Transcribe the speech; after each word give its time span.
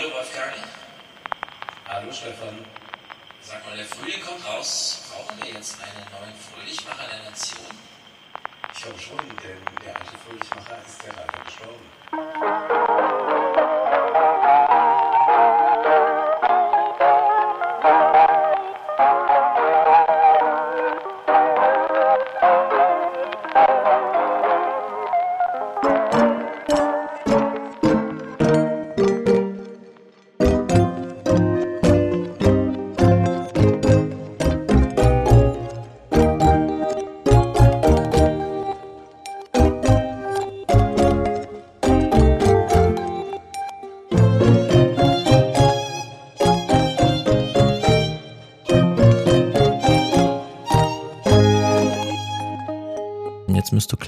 Hallo 0.00 0.14
Wolfgang. 0.14 0.56
Hallo 1.86 2.10
Stefan. 2.10 2.64
Sag 3.42 3.66
mal, 3.66 3.76
der 3.76 3.84
Frühling 3.84 4.22
kommt 4.22 4.42
raus. 4.46 5.10
Brauchen 5.12 5.38
wir 5.42 5.52
jetzt 5.52 5.76
einen 5.78 6.06
neuen 6.18 6.34
Fröhlichmacher 6.40 7.06
der 7.06 7.30
Nation? 7.30 7.66
Ich 8.72 8.82
glaube 8.82 8.98
schon, 8.98 9.18
denn 9.44 9.60
der 9.84 9.94
alte 9.94 10.16
Fröhlichmacher 10.24 10.78
ist 10.86 11.02
ja 11.04 11.12
leider 11.20 11.44
gestorben. 11.44 12.79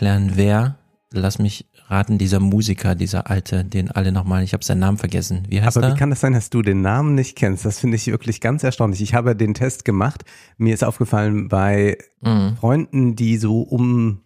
Jetzt 0.02 0.20
musst 0.20 0.28
du 0.28 0.32
klären, 0.32 0.32
wer, 0.36 0.76
lass 1.12 1.38
mich 1.38 1.66
raten, 1.88 2.18
dieser 2.18 2.40
Musiker, 2.40 2.94
dieser 2.94 3.28
alte, 3.30 3.64
den 3.64 3.90
alle 3.90 4.12
nochmal, 4.12 4.42
ich 4.42 4.52
habe 4.54 4.64
seinen 4.64 4.80
Namen 4.80 4.98
vergessen. 4.98 5.42
Wie 5.48 5.60
heißt 5.62 5.76
Aber 5.76 5.88
er? 5.88 5.94
wie 5.94 5.98
kann 5.98 6.10
das 6.10 6.20
sein, 6.20 6.32
dass 6.32 6.50
du 6.50 6.62
den 6.62 6.80
Namen 6.80 7.14
nicht 7.14 7.36
kennst? 7.36 7.64
Das 7.64 7.78
finde 7.80 7.96
ich 7.96 8.06
wirklich 8.06 8.40
ganz 8.40 8.62
erstaunlich. 8.64 9.00
Ich 9.02 9.14
habe 9.14 9.36
den 9.36 9.54
Test 9.54 9.84
gemacht. 9.84 10.24
Mir 10.56 10.74
ist 10.74 10.84
aufgefallen, 10.84 11.48
bei 11.48 11.98
Mhm. 12.22 12.56
Freunden, 12.56 13.16
die 13.16 13.36
so 13.36 13.60
um 13.62 14.20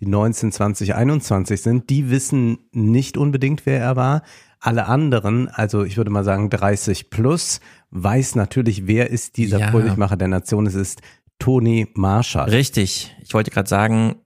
die 0.00 0.06
19, 0.06 0.52
20, 0.52 0.94
21 0.94 1.60
sind, 1.60 1.90
die 1.90 2.08
wissen 2.10 2.58
nicht 2.72 3.16
unbedingt, 3.16 3.66
wer 3.66 3.80
er 3.80 3.96
war. 3.96 4.22
Alle 4.60 4.86
anderen, 4.86 5.48
also 5.48 5.82
ich 5.84 5.96
würde 5.96 6.10
mal 6.10 6.24
sagen 6.24 6.50
30 6.50 7.10
plus, 7.10 7.60
weiß 7.90 8.34
natürlich, 8.36 8.86
wer 8.86 9.10
ist 9.10 9.36
dieser 9.36 9.58
Ja. 9.58 9.70
Fröhlichmacher 9.70 10.16
der 10.16 10.28
Nation. 10.28 10.66
Es 10.66 10.74
ist 10.74 11.00
Toni 11.40 11.88
Marshall. 11.94 12.48
Richtig. 12.50 13.16
Ich 13.22 13.34
wollte 13.34 13.50
gerade 13.50 13.68
sagen, 13.68 14.16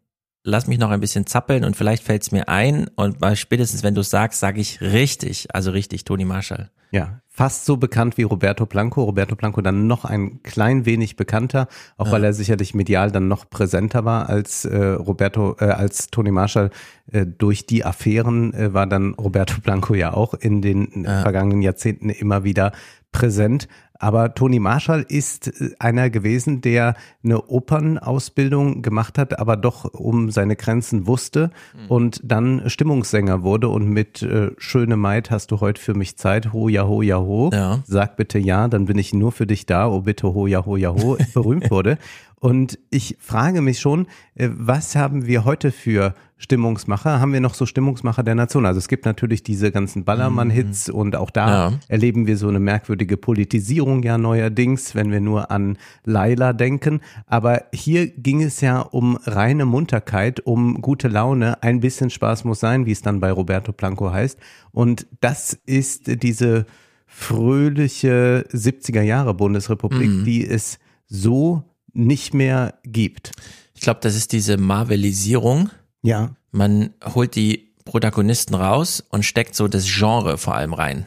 lass 0.44 0.66
mich 0.66 0.78
noch 0.78 0.90
ein 0.90 1.00
bisschen 1.00 1.26
zappeln 1.26 1.64
und 1.64 1.76
vielleicht 1.76 2.02
fällt 2.02 2.22
es 2.22 2.32
mir 2.32 2.48
ein 2.48 2.88
und 2.96 3.18
spätestens 3.34 3.82
wenn 3.82 3.94
du 3.94 4.00
es 4.00 4.10
sagst, 4.10 4.40
sage 4.40 4.60
ich 4.60 4.80
richtig, 4.80 5.54
also 5.54 5.70
richtig, 5.70 6.04
Toni 6.04 6.24
Marshall. 6.24 6.70
Ja, 6.92 7.22
fast 7.26 7.64
so 7.64 7.78
bekannt 7.78 8.18
wie 8.18 8.22
Roberto 8.22 8.66
Blanco. 8.66 9.02
Roberto 9.02 9.34
Blanco 9.34 9.62
dann 9.62 9.86
noch 9.86 10.04
ein 10.04 10.42
klein 10.42 10.84
wenig 10.84 11.16
bekannter, 11.16 11.68
auch 11.96 12.12
weil 12.12 12.22
er 12.22 12.34
sicherlich 12.34 12.74
medial 12.74 13.10
dann 13.10 13.28
noch 13.28 13.48
präsenter 13.48 14.04
war 14.04 14.28
als 14.28 14.66
äh, 14.66 14.76
Roberto, 14.76 15.56
äh, 15.58 15.64
als 15.64 16.08
Tony 16.08 16.30
Marshall. 16.30 16.68
Äh, 17.10 17.24
durch 17.24 17.64
die 17.64 17.86
Affären 17.86 18.52
äh, 18.52 18.74
war 18.74 18.86
dann 18.86 19.14
Roberto 19.14 19.62
Blanco 19.62 19.94
ja 19.94 20.12
auch 20.12 20.34
in 20.34 20.60
den 20.60 21.06
äh, 21.06 21.22
vergangenen 21.22 21.62
Jahrzehnten 21.62 22.10
immer 22.10 22.44
wieder 22.44 22.72
präsent. 23.10 23.68
Aber 24.02 24.34
Toni 24.34 24.58
Marshall 24.58 25.06
ist 25.08 25.46
äh, 25.60 25.70
einer 25.78 26.10
gewesen, 26.10 26.60
der 26.60 26.96
eine 27.22 27.40
Opernausbildung 27.48 28.82
gemacht 28.82 29.16
hat, 29.16 29.38
aber 29.38 29.56
doch 29.56 29.84
um 29.94 30.30
seine 30.30 30.56
Grenzen 30.56 31.06
wusste 31.06 31.50
und 31.88 32.20
dann 32.24 32.62
Stimmungssänger 32.68 33.42
wurde 33.44 33.68
und 33.68 33.88
mit 33.88 34.22
äh, 34.22 34.50
Schöne 34.58 34.96
Maid 34.96 35.30
hast 35.30 35.52
du 35.52 35.60
heute 35.60 35.80
für 35.80 35.94
mich 35.94 36.16
Zeit, 36.16 36.52
ho 36.52 36.68
ja 36.68 36.86
ho 36.86 37.02
ja 37.02 37.18
ho, 37.18 37.50
Ja. 37.52 37.78
sag 37.86 38.16
bitte 38.16 38.38
ja, 38.40 38.66
dann 38.68 38.86
bin 38.86 38.98
ich 38.98 39.12
nur 39.12 39.30
für 39.30 39.46
dich 39.46 39.66
da, 39.66 39.86
oh 39.88 40.00
bitte 40.00 40.34
ho 40.34 40.46
ja 40.48 40.66
ho 40.66 40.76
ja 40.76 40.90
ho, 40.90 41.16
berühmt 41.32 41.70
wurde. 41.70 41.96
Und 42.42 42.80
ich 42.90 43.16
frage 43.20 43.60
mich 43.62 43.78
schon, 43.78 44.08
äh, 44.34 44.48
was 44.52 44.96
haben 44.96 45.26
wir 45.26 45.44
heute 45.44 45.70
für 45.70 46.16
Stimmungsmacher? 46.38 47.20
Haben 47.20 47.32
wir 47.32 47.40
noch 47.40 47.54
so 47.54 47.66
Stimmungsmacher 47.66 48.24
der 48.24 48.34
Nation? 48.34 48.66
Also 48.66 48.78
es 48.78 48.88
gibt 48.88 49.04
natürlich 49.04 49.44
diese 49.44 49.70
ganzen 49.70 50.04
Ballermann-Hits 50.04 50.90
und 50.90 51.14
auch 51.14 51.30
da 51.30 51.70
Ja. 51.70 51.72
erleben 51.86 52.26
wir 52.26 52.36
so 52.36 52.48
eine 52.48 52.58
merkwürdige 52.58 53.16
Politisierung 53.16 54.02
ja 54.02 54.18
neuerdings, 54.18 54.96
wenn 54.96 55.12
wir 55.12 55.20
nur 55.20 55.52
an 55.52 55.78
Laila 56.04 56.52
denken. 56.52 57.00
Aber 57.26 57.62
hier 57.72 58.08
ging 58.08 58.42
es 58.42 58.60
ja 58.60 58.80
um 58.80 59.16
reine 59.22 59.64
Munterkeit, 59.64 60.40
um 60.40 60.82
gute 60.82 61.06
Laune. 61.06 61.62
Ein 61.62 61.78
bisschen 61.78 62.10
Spaß 62.10 62.42
muss 62.42 62.58
sein, 62.58 62.86
wie 62.86 62.92
es 62.92 63.02
dann 63.02 63.20
bei 63.20 63.30
Roberto 63.30 63.70
Blanco 63.70 64.10
heißt. 64.10 64.36
Und 64.72 65.06
das 65.20 65.56
ist 65.64 66.24
diese 66.24 66.66
fröhliche 67.06 68.46
70er 68.52 69.02
Jahre 69.02 69.32
Bundesrepublik, 69.32 70.24
die 70.24 70.44
es 70.44 70.80
so 71.06 71.62
nicht 71.92 72.34
mehr 72.34 72.74
gibt. 72.84 73.32
Ich 73.74 73.82
glaube, 73.82 74.00
das 74.02 74.14
ist 74.14 74.32
diese 74.32 74.56
Marvelisierung. 74.56 75.70
Ja. 76.02 76.34
Man 76.50 76.90
holt 77.14 77.34
die 77.34 77.72
Protagonisten 77.84 78.54
raus 78.54 79.02
und 79.10 79.24
steckt 79.24 79.54
so 79.54 79.68
das 79.68 79.86
Genre 79.86 80.38
vor 80.38 80.54
allem 80.54 80.74
rein. 80.74 81.06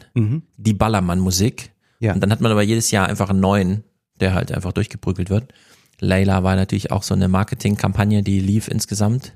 Die 0.57 0.73
Ballermann-Musik. 0.73 1.71
Ja. 1.99 2.13
Und 2.13 2.21
dann 2.21 2.31
hat 2.31 2.41
man 2.41 2.51
aber 2.51 2.63
jedes 2.63 2.91
Jahr 2.91 3.07
einfach 3.07 3.29
einen 3.29 3.39
neuen, 3.39 3.83
der 4.19 4.33
halt 4.33 4.51
einfach 4.51 4.73
durchgeprügelt 4.73 5.29
wird. 5.29 5.53
Layla 5.99 6.43
war 6.43 6.55
natürlich 6.55 6.91
auch 6.91 7.03
so 7.03 7.13
eine 7.13 7.27
Marketingkampagne, 7.27 8.23
die 8.23 8.39
lief 8.39 8.67
insgesamt. 8.67 9.33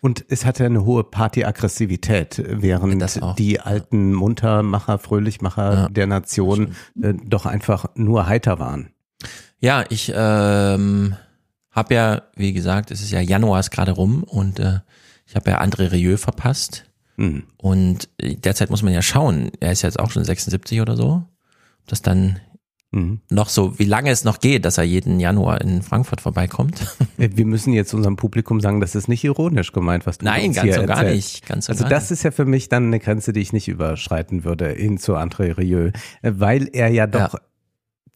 Und 0.00 0.24
es 0.28 0.44
hatte 0.44 0.64
eine 0.64 0.84
hohe 0.84 1.04
Partyaggressivität, 1.04 2.42
während 2.46 3.38
die 3.38 3.60
alten 3.60 4.14
Muntermacher, 4.14 4.98
Fröhlichmacher 4.98 5.74
Ja, 5.74 5.88
der 5.88 6.06
Nation 6.06 6.74
äh, 7.02 7.14
doch 7.24 7.46
einfach 7.46 7.86
nur 7.96 8.26
heiter 8.26 8.58
waren. 8.58 8.90
Ja, 9.60 9.84
ich 9.88 10.12
ähm, 10.14 11.16
habe 11.70 11.94
ja, 11.94 12.22
wie 12.36 12.52
gesagt, 12.52 12.90
es 12.90 13.00
ist 13.02 13.10
ja 13.10 13.20
Januar 13.20 13.60
ist 13.60 13.70
gerade 13.70 13.92
rum 13.92 14.22
und 14.22 14.58
äh, 14.60 14.80
ich 15.26 15.34
habe 15.36 15.50
ja 15.50 15.60
André 15.60 15.90
Rieu 15.92 16.16
verpasst. 16.16 16.84
Mhm. 17.16 17.44
Und 17.56 18.08
äh, 18.18 18.36
derzeit 18.36 18.70
muss 18.70 18.82
man 18.82 18.92
ja 18.92 19.02
schauen, 19.02 19.50
er 19.60 19.72
ist 19.72 19.82
jetzt 19.82 19.98
auch 19.98 20.10
schon 20.10 20.24
76 20.24 20.80
oder 20.80 20.96
so, 20.96 21.24
ob 21.80 21.86
das 21.88 22.02
dann 22.02 22.40
Mhm. 22.90 23.20
noch 23.28 23.50
so, 23.50 23.78
wie 23.78 23.84
lange 23.84 24.08
es 24.10 24.24
noch 24.24 24.40
geht, 24.40 24.64
dass 24.64 24.78
er 24.78 24.84
jeden 24.84 25.20
Januar 25.20 25.60
in 25.60 25.82
Frankfurt 25.82 26.22
vorbeikommt. 26.22 26.86
Wir 27.18 27.44
müssen 27.44 27.74
jetzt 27.74 27.92
unserem 27.92 28.16
Publikum 28.16 28.60
sagen, 28.62 28.80
das 28.80 28.94
ist 28.94 29.08
nicht 29.08 29.22
ironisch 29.24 29.72
gemeint, 29.72 30.06
was 30.06 30.16
du 30.16 30.24
Nein, 30.24 30.54
ganz 30.54 30.66
hier 30.66 30.80
und 30.80 30.86
gar 30.86 31.02
nicht. 31.04 31.46
Ganz 31.46 31.68
Also 31.68 31.82
gar 31.84 31.90
das 31.90 32.04
nicht. 32.04 32.12
ist 32.12 32.22
ja 32.22 32.30
für 32.30 32.46
mich 32.46 32.70
dann 32.70 32.86
eine 32.86 32.98
Grenze, 32.98 33.34
die 33.34 33.40
ich 33.40 33.52
nicht 33.52 33.68
überschreiten 33.68 34.42
würde 34.44 34.70
hin 34.70 34.96
zu 34.96 35.16
André 35.16 35.58
Rieu, 35.58 35.90
weil 36.22 36.70
er 36.72 36.88
ja 36.88 37.06
doch 37.06 37.34
Ja. 37.34 37.40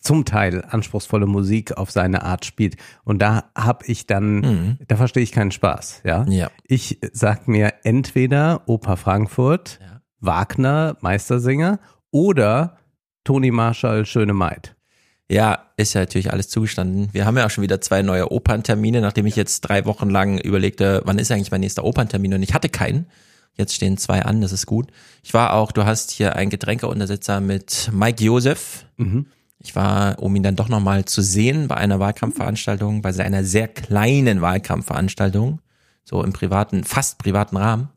Zum 0.02 0.24
Teil 0.24 0.64
anspruchsvolle 0.68 1.26
Musik 1.26 1.76
auf 1.76 1.90
seine 1.90 2.22
Art 2.24 2.44
spielt. 2.44 2.76
Und 3.04 3.20
da 3.22 3.44
habe 3.56 3.86
ich 3.86 4.06
dann, 4.06 4.40
Mhm. 4.40 4.78
da 4.88 4.96
verstehe 4.96 5.22
ich 5.22 5.32
keinen 5.32 5.52
Spaß. 5.52 6.02
Ja, 6.04 6.24
Ja. 6.28 6.50
ich 6.64 6.98
sag 7.12 7.48
mir 7.48 7.72
entweder 7.84 8.62
Oper 8.66 8.96
Frankfurt, 8.96 9.78
Ja. 9.80 10.00
Wagner, 10.20 10.96
Meistersinger 11.00 11.78
oder 12.10 12.76
Toni 13.24 13.50
Marshall, 13.50 14.04
Schöne 14.06 14.34
Maid. 14.34 14.74
Ja, 15.30 15.70
ist 15.76 15.94
ja 15.94 16.00
natürlich 16.02 16.30
alles 16.32 16.48
zugestanden. 16.50 17.08
Wir 17.12 17.24
haben 17.24 17.36
ja 17.38 17.46
auch 17.46 17.50
schon 17.50 17.62
wieder 17.62 17.80
zwei 17.80 18.02
neue 18.02 18.30
Operntermine, 18.30 19.00
nachdem 19.00 19.24
ich 19.26 19.36
jetzt 19.36 19.62
drei 19.62 19.86
Wochen 19.86 20.10
lang 20.10 20.38
überlegte, 20.38 21.00
wann 21.06 21.18
ist 21.18 21.30
eigentlich 21.32 21.50
mein 21.50 21.60
nächster 21.62 21.84
Operntermin 21.84 22.34
und 22.34 22.42
ich 22.42 22.52
hatte 22.52 22.68
keinen. 22.68 23.06
Jetzt 23.54 23.74
stehen 23.74 23.96
zwei 23.98 24.22
an, 24.24 24.40
das 24.40 24.52
ist 24.52 24.66
gut. 24.66 24.90
Ich 25.22 25.32
war 25.34 25.54
auch, 25.54 25.72
du 25.72 25.84
hast 25.84 26.10
hier 26.10 26.36
einen 26.36 26.50
Getränkeuntersitzer 26.50 27.40
mit 27.40 27.90
Mike 27.92 28.22
Josef. 28.22 28.86
Ich 29.64 29.76
war, 29.76 30.20
um 30.20 30.34
ihn 30.34 30.42
dann 30.42 30.56
doch 30.56 30.68
nochmal 30.68 31.04
zu 31.04 31.22
sehen 31.22 31.68
bei 31.68 31.76
einer 31.76 32.00
Wahlkampfveranstaltung, 32.00 33.00
bei 33.00 33.12
seiner 33.12 33.44
sehr 33.44 33.68
kleinen 33.68 34.40
Wahlkampfveranstaltung, 34.40 35.60
so 36.04 36.22
im 36.24 36.32
privaten, 36.32 36.82
fast 36.82 37.18
privaten 37.18 37.56
Rahmen. 37.56 37.88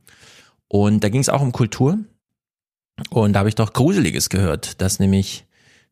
Und 0.68 1.04
da 1.04 1.10
ging 1.10 1.22
es 1.22 1.30
auch 1.30 1.42
um 1.42 1.52
Kultur. 1.52 1.98
Und 3.10 3.34
da 3.34 3.40
habe 3.40 3.50
ich 3.50 3.56
doch 3.56 3.74
Gruseliges 3.74 4.30
gehört, 4.30 4.80
dass 4.80 5.00
nämlich 5.00 5.46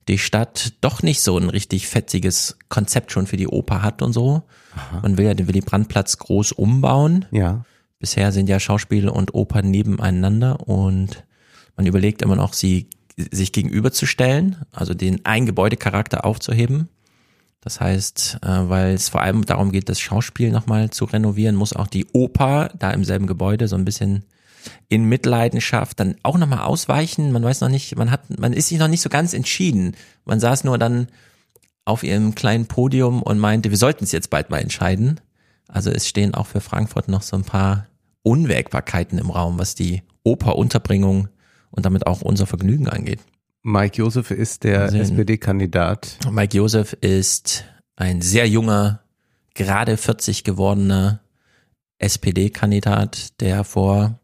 die 0.07 0.17
Stadt 0.17 0.73
doch 0.81 1.01
nicht 1.01 1.21
so 1.21 1.37
ein 1.37 1.49
richtig 1.49 1.87
fetziges 1.87 2.57
Konzept 2.69 3.11
schon 3.11 3.25
für 3.25 3.37
die 3.37 3.47
Oper 3.47 3.81
hat 3.81 4.01
und 4.01 4.13
so. 4.13 4.43
Man 5.01 5.17
will 5.17 5.25
ja 5.25 5.33
den 5.33 5.47
Willy 5.47 5.61
Brandt-Platz 5.61 6.17
groß 6.17 6.51
umbauen. 6.51 7.25
Ja. 7.31 7.65
Bisher 7.99 8.31
sind 8.31 8.49
ja 8.49 8.59
Schauspiel 8.59 9.07
und 9.09 9.33
Oper 9.33 9.61
nebeneinander 9.61 10.67
und 10.67 11.23
man 11.75 11.85
überlegt 11.85 12.21
immer 12.21 12.35
noch, 12.35 12.53
sie 12.53 12.89
sich 13.17 13.51
gegenüberzustellen, 13.51 14.57
also 14.71 14.93
den 14.93 15.25
Ein-Gebäude-Charakter 15.25 16.25
aufzuheben. 16.25 16.89
Das 17.61 17.79
heißt, 17.79 18.39
äh, 18.41 18.47
weil 18.47 18.93
es 18.93 19.09
vor 19.09 19.21
allem 19.21 19.45
darum 19.45 19.71
geht, 19.71 19.87
das 19.87 19.99
Schauspiel 19.99 20.51
nochmal 20.51 20.89
zu 20.89 21.05
renovieren, 21.05 21.55
muss 21.55 21.73
auch 21.73 21.87
die 21.87 22.05
Oper 22.11 22.69
da 22.77 22.91
im 22.91 23.05
selben 23.05 23.27
Gebäude 23.27 23.67
so 23.67 23.75
ein 23.75 23.85
bisschen 23.85 24.25
in 24.89 25.05
Mitleidenschaft 25.05 25.99
dann 25.99 26.15
auch 26.23 26.37
nochmal 26.37 26.59
ausweichen. 26.59 27.31
Man 27.31 27.43
weiß 27.43 27.61
noch 27.61 27.69
nicht, 27.69 27.95
man 27.95 28.11
hat, 28.11 28.37
man 28.39 28.53
ist 28.53 28.67
sich 28.69 28.79
noch 28.79 28.87
nicht 28.87 29.01
so 29.01 29.09
ganz 29.09 29.33
entschieden. 29.33 29.95
Man 30.25 30.39
saß 30.39 30.63
nur 30.63 30.77
dann 30.77 31.07
auf 31.85 32.03
ihrem 32.03 32.35
kleinen 32.35 32.65
Podium 32.65 33.21
und 33.21 33.39
meinte, 33.39 33.69
wir 33.69 33.77
sollten 33.77 34.03
es 34.03 34.11
jetzt 34.11 34.29
bald 34.29 34.49
mal 34.49 34.59
entscheiden. 34.59 35.19
Also 35.67 35.89
es 35.89 36.07
stehen 36.07 36.33
auch 36.33 36.47
für 36.47 36.61
Frankfurt 36.61 37.07
noch 37.07 37.21
so 37.21 37.35
ein 37.35 37.43
paar 37.43 37.87
Unwägbarkeiten 38.23 39.17
im 39.17 39.29
Raum, 39.29 39.59
was 39.59 39.75
die 39.75 40.03
Operunterbringung 40.23 41.27
und 41.73 41.85
damit 41.85 42.07
auch 42.07 42.21
unser 42.21 42.45
Vergnügen 42.47 42.87
angeht. 42.87 43.19
Mike 43.63 43.97
Josef 43.97 44.31
ist 44.31 44.63
der. 44.63 44.85
SPD-Kandidat. 44.93 46.17
Mike 46.31 46.55
Josef 46.57 46.93
ist 47.01 47.65
ein 47.95 48.21
sehr 48.21 48.47
junger, 48.47 49.01
gerade 49.53 49.97
40 49.97 50.43
gewordener 50.43 51.19
SPD-Kandidat, 51.99 53.39
der 53.41 53.63
vor 53.63 54.19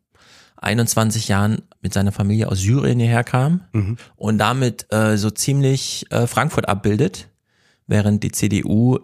21 0.57 1.28
Jahren 1.30 1.62
mit 1.81 1.94
seiner 1.94 2.12
Familie 2.12 2.50
aus 2.50 2.60
Syrien 2.60 3.00
hierher 3.00 3.24
kam 3.24 3.62
Mhm. 3.72 3.98
und 4.18 4.38
damit 4.38 4.92
äh, 4.92 5.18
so 5.18 5.30
ziemlich 5.30 6.06
äh, 6.12 6.28
Frankfurt 6.28 6.68
abbildet, 6.68 7.30
während 7.88 8.24
die 8.24 8.31
CDU 8.31 9.00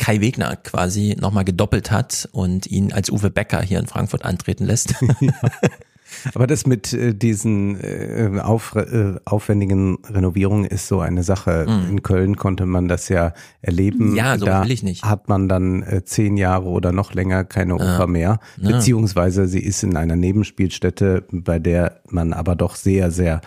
Kai 0.00 0.20
Wegner 0.20 0.56
quasi 0.56 1.16
nochmal 1.20 1.44
gedoppelt 1.44 1.90
hat 1.90 2.28
und 2.32 2.66
ihn 2.66 2.92
als 2.92 3.10
Uwe 3.10 3.30
Becker 3.30 3.62
hier 3.62 3.78
in 3.78 3.86
Frankfurt 3.86 4.24
antreten 4.24 4.64
lässt. 4.64 4.94
Aber 6.34 6.46
das 6.46 6.66
mit 6.66 6.92
äh, 6.92 7.14
diesen 7.14 7.78
äh, 7.80 8.40
auf, 8.42 8.74
äh, 8.74 9.14
aufwendigen 9.24 9.98
Renovierungen 10.08 10.64
ist 10.64 10.88
so 10.88 11.00
eine 11.00 11.22
Sache. 11.22 11.66
In 11.90 12.02
Köln 12.02 12.36
konnte 12.36 12.66
man 12.66 12.88
das 12.88 13.08
ja 13.08 13.32
erleben. 13.62 14.16
Ja, 14.16 14.38
so 14.38 14.46
da 14.46 14.62
will 14.64 14.70
ich 14.70 14.82
nicht. 14.82 15.04
hat 15.04 15.28
man 15.28 15.48
dann 15.48 15.82
äh, 15.82 16.04
zehn 16.04 16.36
Jahre 16.36 16.66
oder 16.66 16.92
noch 16.92 17.12
länger 17.14 17.44
keine 17.44 17.74
Oper 17.74 18.06
mehr. 18.06 18.40
Ja. 18.56 18.70
Beziehungsweise 18.72 19.46
sie 19.46 19.60
ist 19.62 19.82
in 19.82 19.96
einer 19.96 20.16
Nebenspielstätte, 20.16 21.24
bei 21.30 21.58
der 21.58 22.00
man 22.08 22.32
aber 22.32 22.56
doch 22.56 22.74
sehr, 22.74 23.10
sehr 23.10 23.40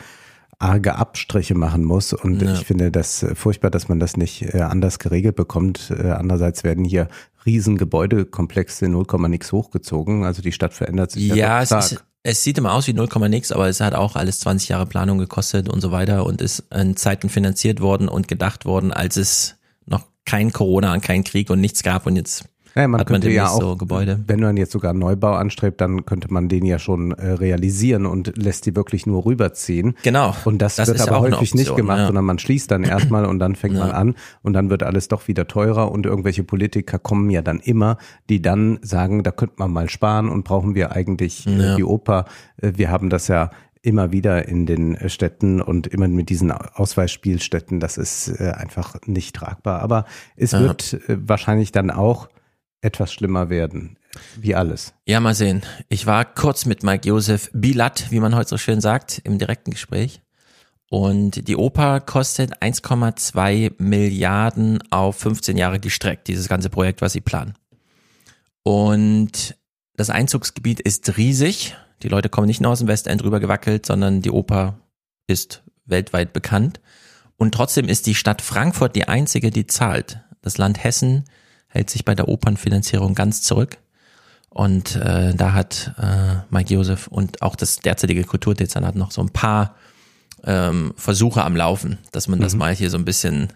arge 0.59 0.95
Abstriche 0.95 1.55
machen 1.55 1.83
muss. 1.83 2.13
Und 2.13 2.41
Ja. 2.41 2.53
ich 2.53 2.65
finde 2.65 2.91
das 2.91 3.23
äh, 3.23 3.33
furchtbar, 3.35 3.71
dass 3.71 3.89
man 3.89 3.99
das 3.99 4.15
nicht 4.17 4.53
äh, 4.53 4.61
anders 4.61 4.99
geregelt 4.99 5.35
bekommt. 5.35 5.91
Äh, 5.97 6.11
andererseits 6.11 6.63
werden 6.63 6.85
hier 6.85 7.07
riesen 7.45 7.77
Gebäudekomplexe 7.77 8.87
0, 8.87 9.05
nix 9.27 9.51
hochgezogen. 9.51 10.23
Also 10.23 10.41
die 10.43 10.51
Stadt 10.51 10.73
verändert 10.73 11.11
sich 11.11 11.27
ja, 11.27 11.35
Ja, 11.35 11.61
es, 11.61 11.69
stark. 11.69 11.83
ist, 11.91 12.03
es 12.23 12.44
sieht 12.44 12.57
immer 12.57 12.73
aus 12.73 12.88
wie 12.88 12.94
0, 12.94 13.07
nix, 13.29 13.51
aber 13.51 13.68
es 13.68 13.79
hat 13.79 13.95
auch 13.95 14.15
alles 14.15 14.39
20 14.41 14.69
Jahre 14.69 14.85
Planung 14.85 15.18
gekostet 15.18 15.69
und 15.69 15.81
so 15.81 15.91
weiter 15.91 16.25
und 16.25 16.41
ist 16.41 16.63
in 16.73 16.95
Zeiten 16.95 17.29
finanziert 17.29 17.81
worden 17.81 18.07
und 18.07 18.27
gedacht 18.27 18.65
worden, 18.65 18.91
als 18.91 19.18
es 19.18 19.56
noch 19.85 20.06
kein 20.25 20.53
Corona 20.53 20.94
und 20.94 21.01
kein 21.01 21.23
Krieg 21.23 21.50
und 21.50 21.62
nichts 21.62 21.81
gab 21.81 22.06
und 22.06 22.15
jetzt 22.15 22.45
Ja, 22.75 22.88
man 22.88 23.01
hat 23.01 23.09
man 23.09 23.15
könnte 23.21 23.29
ja 23.29 23.44
demnächst 23.44 23.56
auch, 23.56 23.62
so 23.71 23.75
Gebäude. 23.77 24.19
wenn 24.27 24.39
man 24.39 24.56
jetzt 24.57 24.71
sogar 24.71 24.91
einen 24.91 25.00
Neubau 25.00 25.33
anstrebt, 25.33 25.81
dann 25.81 26.06
könnte 26.06 26.31
man 26.31 26.47
den 26.47 26.65
ja 26.65 26.79
schon 26.79 27.12
äh, 27.12 27.31
realisieren 27.33 28.06
und 28.06 28.31
lässt 28.38 28.65
die 28.65 28.75
wirklich 28.75 29.06
nur 29.06 29.25
rüberziehen. 29.25 29.95
Genau. 30.03 30.33
Und 30.45 30.62
das, 30.62 30.77
Das 30.77 30.88
wird 30.88 31.00
ja 31.00 31.07
aber 31.07 31.25
eine 31.25 31.35
häufig 31.35 31.53
nicht 31.53 31.75
gemacht, 31.75 32.00
ja. 32.00 32.06
sondern 32.07 32.25
man 32.25 32.39
schließt 32.39 32.71
dann 32.71 32.83
erstmal 32.83 33.25
und 33.25 33.39
dann 33.39 33.56
fängt 33.56 33.75
Ja. 33.75 33.81
man 33.81 33.91
an 33.91 34.15
und 34.41 34.53
dann 34.53 34.69
wird 34.69 34.83
alles 34.83 35.07
doch 35.09 35.27
wieder 35.27 35.47
teurer 35.47 35.91
und 35.91 36.06
irgendwelche 36.06 36.44
Politiker 36.44 36.97
kommen 37.00 37.29
ja 37.29 37.41
dann 37.41 37.59
immer, 37.59 37.97
die 38.29 38.41
dann 38.41 38.79
sagen, 38.81 39.24
da 39.24 39.31
könnte 39.31 39.56
man 39.57 39.71
mal 39.71 39.89
sparen 39.89 40.29
und 40.29 40.44
brauchen 40.45 40.74
wir 40.75 40.94
eigentlich 40.94 41.45
äh, 41.47 41.57
Ja. 41.57 41.75
die 41.75 41.83
Oper. 41.83 42.25
Äh, 42.62 42.74
wir 42.75 42.89
haben 42.89 43.09
das 43.09 43.27
ja 43.27 43.50
immer 43.83 44.12
wieder 44.12 44.47
in 44.47 44.65
den 44.65 44.95
äh, 44.95 45.09
Städten 45.09 45.59
und 45.62 45.88
immer 45.88 46.07
mit 46.07 46.29
diesen 46.29 46.51
Ausweisspielstätten, 46.51 47.79
das 47.79 47.97
ist 47.97 48.39
einfach 48.39 48.95
nicht 49.07 49.35
tragbar. 49.35 49.81
Aber 49.81 50.06
es 50.35 50.51
Ja. 50.51 50.62
wird 50.62 51.00
wahrscheinlich 51.07 51.71
dann 51.71 51.89
auch 51.89 52.29
etwas 52.81 53.13
schlimmer 53.13 53.49
werden, 53.49 53.97
wie 54.37 54.55
alles. 54.55 54.93
Ja, 55.05 55.19
mal 55.19 55.35
sehen. 55.35 55.61
Ich 55.89 56.05
war 56.05 56.25
kurz 56.25 56.65
mit 56.65 56.83
Mike 56.83 57.07
Josef 57.07 57.49
Bilat, 57.53 58.11
wie 58.11 58.19
man 58.19 58.35
heute 58.35 58.49
so 58.49 58.57
schön 58.57 58.81
sagt, 58.81 59.21
im 59.23 59.37
direkten 59.37 59.71
Gespräch. 59.71 60.21
Und 60.89 61.47
die 61.47 61.55
Oper 61.55 62.01
kostet 62.01 62.61
1,2 62.61 63.75
Milliarden 63.77 64.83
auf 64.91 65.17
15 65.19 65.57
Jahre 65.57 65.79
gestreckt, 65.79 66.27
dieses 66.27 66.49
ganze 66.49 66.69
Projekt, 66.69 67.01
was 67.01 67.13
sie 67.13 67.21
planen. 67.21 67.53
Und 68.63 69.55
das 69.95 70.09
Einzugsgebiet 70.09 70.81
ist 70.81 71.17
riesig. 71.17 71.75
Die 72.03 72.09
Leute 72.09 72.29
kommen 72.29 72.47
nicht 72.47 72.59
nur 72.59 72.71
aus 72.71 72.79
dem 72.79 72.87
Westend 72.87 73.23
rüber 73.23 73.39
gewackelt, 73.39 73.85
sondern 73.85 74.21
die 74.21 74.31
Oper 74.31 74.79
ist 75.27 75.63
weltweit 75.85 76.33
bekannt. 76.33 76.81
Und 77.37 77.53
trotzdem 77.53 77.87
ist 77.87 78.05
die 78.05 78.15
Stadt 78.15 78.41
Frankfurt 78.41 78.95
die 78.95 79.07
einzige, 79.07 79.49
die 79.49 79.67
zahlt. 79.67 80.19
Das 80.41 80.57
Land 80.57 80.83
Hessen 80.83 81.23
hält 81.71 81.89
sich 81.89 82.06
bei 82.06 82.15
der 82.15 82.27
Opernfinanzierung 82.27 83.15
ganz 83.15 83.41
zurück. 83.41 83.77
Und 84.50 84.97
äh, 84.97 85.33
da 85.33 85.53
hat 85.53 85.94
äh, 85.97 86.35
Mike 86.50 86.73
Josef 86.73 87.07
und 87.07 87.41
auch 87.41 87.56
das 87.56 87.77
derzeitige 87.77 88.25
Kulturdezernat 88.25 88.95
noch 88.95 89.12
so 89.12 89.21
ein 89.21 89.29
paar 89.29 89.75
ähm, 90.44 90.94
Versuche 90.97 91.44
am 91.44 91.56
Laufen, 91.56 91.97
dass 92.12 92.27
man 92.27 92.39
das 92.41 92.56
mal 92.56 92.75
hier 92.75 92.89
so 92.89 92.97
ein 92.97 93.06
bisschen 93.06 93.53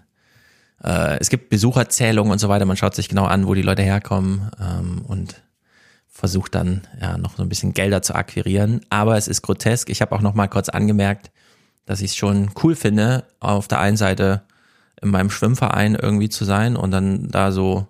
äh, 0.83 1.17
es 1.19 1.29
gibt 1.29 1.49
Besucherzählungen 1.49 2.31
und 2.31 2.39
so 2.39 2.49
weiter, 2.49 2.65
man 2.65 2.77
schaut 2.77 2.95
sich 2.95 3.09
genau 3.09 3.25
an, 3.25 3.47
wo 3.47 3.53
die 3.53 3.61
Leute 3.61 3.81
herkommen 3.81 4.49
ähm, 4.59 5.01
und 5.07 5.41
versucht 6.07 6.55
dann 6.55 6.81
ja 7.01 7.17
noch 7.17 7.35
so 7.35 7.43
ein 7.43 7.49
bisschen 7.49 7.73
Gelder 7.73 8.01
zu 8.01 8.15
akquirieren. 8.15 8.81
Aber 8.89 9.17
es 9.17 9.27
ist 9.27 9.41
grotesk. 9.41 9.89
Ich 9.89 10.01
habe 10.01 10.15
auch 10.15 10.21
noch 10.21 10.33
mal 10.33 10.47
kurz 10.47 10.69
angemerkt, 10.69 11.31
dass 11.85 12.01
ich 12.01 12.11
es 12.11 12.15
schon 12.15 12.51
cool 12.63 12.75
finde, 12.75 13.25
auf 13.39 13.67
der 13.67 13.79
einen 13.79 13.97
Seite 13.97 14.43
in 15.01 15.09
meinem 15.09 15.29
Schwimmverein 15.29 15.95
irgendwie 15.95 16.29
zu 16.29 16.45
sein 16.45 16.77
und 16.77 16.91
dann 16.91 17.29
da 17.29 17.51
so 17.51 17.87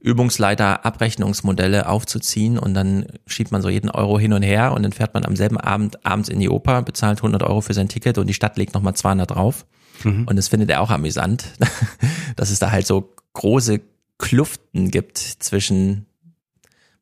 Übungsleiter 0.00 0.84
Abrechnungsmodelle 0.84 1.88
aufzuziehen 1.88 2.58
und 2.58 2.74
dann 2.74 3.06
schiebt 3.26 3.52
man 3.52 3.60
so 3.62 3.68
jeden 3.68 3.90
Euro 3.90 4.18
hin 4.18 4.32
und 4.32 4.42
her 4.42 4.72
und 4.72 4.82
dann 4.82 4.92
fährt 4.92 5.12
man 5.14 5.24
am 5.24 5.36
selben 5.36 5.58
Abend 5.58 6.04
abends 6.06 6.28
in 6.28 6.40
die 6.40 6.48
Oper, 6.48 6.82
bezahlt 6.82 7.18
100 7.18 7.42
Euro 7.42 7.60
für 7.60 7.74
sein 7.74 7.88
Ticket 7.88 8.16
und 8.18 8.26
die 8.26 8.34
Stadt 8.34 8.56
legt 8.56 8.74
nochmal 8.74 8.94
200 8.94 9.30
drauf. 9.30 9.66
Und 10.02 10.36
das 10.36 10.48
findet 10.48 10.70
er 10.70 10.80
auch 10.80 10.88
amüsant, 10.90 11.44
dass 12.36 12.50
es 12.50 12.58
da 12.58 12.70
halt 12.70 12.86
so 12.86 13.12
große 13.34 13.80
Kluften 14.18 14.90
gibt 14.90 15.18
zwischen 15.18 16.06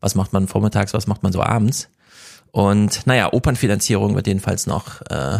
was 0.00 0.14
macht 0.16 0.32
man 0.32 0.48
vormittags, 0.48 0.94
was 0.94 1.06
macht 1.06 1.22
man 1.22 1.32
so 1.32 1.42
abends. 1.42 1.88
Und 2.50 3.06
naja, 3.06 3.32
Opernfinanzierung 3.32 4.14
wird 4.16 4.26
jedenfalls 4.26 4.66
noch 4.66 5.00
äh, 5.10 5.38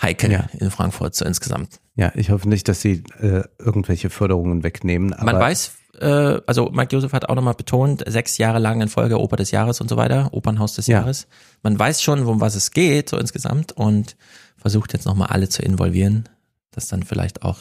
heikel 0.00 0.30
Ja. 0.30 0.46
in 0.58 0.70
Frankfurt 0.70 1.14
so 1.14 1.24
insgesamt. 1.24 1.80
Ja, 1.98 2.12
ich 2.14 2.30
hoffe 2.30 2.48
nicht, 2.48 2.68
dass 2.68 2.80
sie 2.80 3.02
äh, 3.20 3.42
irgendwelche 3.58 4.08
Förderungen 4.08 4.62
wegnehmen. 4.62 5.12
Aber 5.12 5.24
Man 5.32 5.40
weiß, 5.40 5.72
äh, 6.00 6.40
also 6.46 6.70
Mike 6.70 6.94
Josef 6.94 7.12
hat 7.12 7.28
auch 7.28 7.34
nochmal 7.34 7.54
betont, 7.54 8.04
sechs 8.06 8.38
Jahre 8.38 8.60
lang 8.60 8.80
in 8.80 8.86
Folge 8.86 9.18
Oper 9.20 9.34
des 9.34 9.50
Jahres 9.50 9.80
und 9.80 9.88
so 9.90 9.96
weiter, 9.96 10.28
Opernhaus 10.32 10.74
des 10.76 10.86
Ja. 10.86 11.00
Jahres. 11.00 11.26
Man 11.64 11.76
weiß 11.76 12.00
schon, 12.00 12.24
um 12.24 12.40
was 12.40 12.54
es 12.54 12.70
geht, 12.70 13.08
so 13.08 13.18
insgesamt 13.18 13.72
und 13.72 14.16
versucht 14.56 14.92
jetzt 14.92 15.06
nochmal 15.06 15.28
alle 15.30 15.48
zu 15.48 15.60
involvieren, 15.62 16.28
dass 16.70 16.86
dann 16.86 17.02
vielleicht 17.02 17.42
auch 17.42 17.58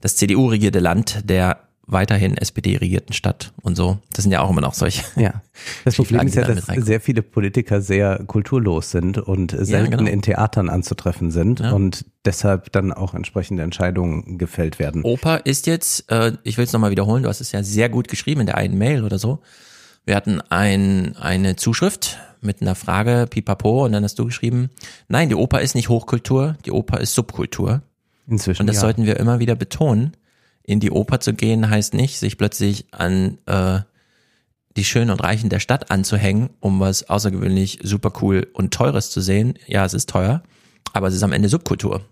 das 0.00 0.16
CDU-regierte 0.16 0.80
Land 0.80 1.20
der 1.30 1.67
weiterhin 1.88 2.36
SPD-regierten 2.36 3.14
Stadt 3.14 3.52
und 3.62 3.74
so, 3.74 3.98
das 4.12 4.22
sind 4.22 4.32
ja 4.32 4.42
auch 4.42 4.50
immer 4.50 4.60
noch 4.60 4.74
solche. 4.74 5.02
Ja, 5.16 5.42
das 5.84 5.96
Problem 5.96 6.26
ist 6.26 6.36
ja, 6.36 6.44
dass 6.44 6.66
sehr 6.66 7.00
viele 7.00 7.22
Politiker 7.22 7.80
sehr 7.80 8.22
kulturlos 8.26 8.90
sind 8.90 9.18
und 9.18 9.56
selten 9.58 9.96
genau. 9.96 10.10
in 10.10 10.22
Theatern 10.22 10.68
anzutreffen 10.68 11.30
sind 11.30 11.60
Ja. 11.60 11.72
und 11.72 12.04
deshalb 12.24 12.70
dann 12.72 12.92
auch 12.92 13.14
entsprechende 13.14 13.62
Entscheidungen 13.62 14.38
gefällt 14.38 14.78
werden. 14.78 15.02
Oper 15.02 15.46
ist 15.46 15.66
jetzt, 15.66 16.10
äh, 16.12 16.32
ich 16.44 16.58
will 16.58 16.64
es 16.64 16.72
nochmal 16.72 16.90
wiederholen, 16.90 17.22
du 17.22 17.28
hast 17.28 17.40
es 17.40 17.52
ja 17.52 17.62
sehr 17.62 17.88
gut 17.88 18.06
geschrieben 18.06 18.42
in 18.42 18.46
der 18.46 18.58
einen 18.58 18.76
Mail 18.76 19.02
oder 19.02 19.18
so. 19.18 19.40
Wir 20.04 20.14
hatten 20.14 20.40
ein, 20.50 21.16
eine 21.16 21.56
Zuschrift 21.56 22.18
mit 22.40 22.60
einer 22.60 22.74
Frage, 22.74 23.26
pipapo, 23.28 23.84
und 23.84 23.92
dann 23.92 24.04
hast 24.04 24.18
du 24.18 24.26
geschrieben, 24.26 24.70
nein, 25.08 25.28
die 25.28 25.34
Oper 25.34 25.60
ist 25.60 25.74
nicht 25.74 25.88
Hochkultur, 25.88 26.56
die 26.64 26.70
Oper 26.70 27.00
ist 27.00 27.14
Subkultur. 27.14 27.82
Inzwischen 28.26 28.62
Und 28.62 28.66
das 28.68 28.76
ja. 28.76 28.82
sollten 28.82 29.06
wir 29.06 29.16
immer 29.18 29.38
wieder 29.38 29.54
betonen. 29.54 30.12
In 30.68 30.80
die 30.80 30.90
Oper 30.90 31.18
zu 31.18 31.32
gehen 31.32 31.70
heißt 31.70 31.94
nicht, 31.94 32.18
sich 32.18 32.36
plötzlich 32.36 32.88
an 32.90 33.38
äh, 33.46 33.80
die 34.76 34.84
Schönen 34.84 35.10
und 35.10 35.24
Reichen 35.24 35.48
der 35.48 35.60
Stadt 35.60 35.90
anzuhängen, 35.90 36.50
um 36.60 36.78
was 36.78 37.08
außergewöhnlich 37.08 37.78
super 37.82 38.12
cool 38.20 38.46
und 38.52 38.74
teures 38.74 39.08
zu 39.08 39.22
sehen. 39.22 39.54
Ja, 39.66 39.86
es 39.86 39.94
ist 39.94 40.10
teuer, 40.10 40.42
aber 40.92 41.08
es 41.08 41.14
ist 41.14 41.22
am 41.22 41.32
Ende 41.32 41.48
Subkultur. 41.48 42.02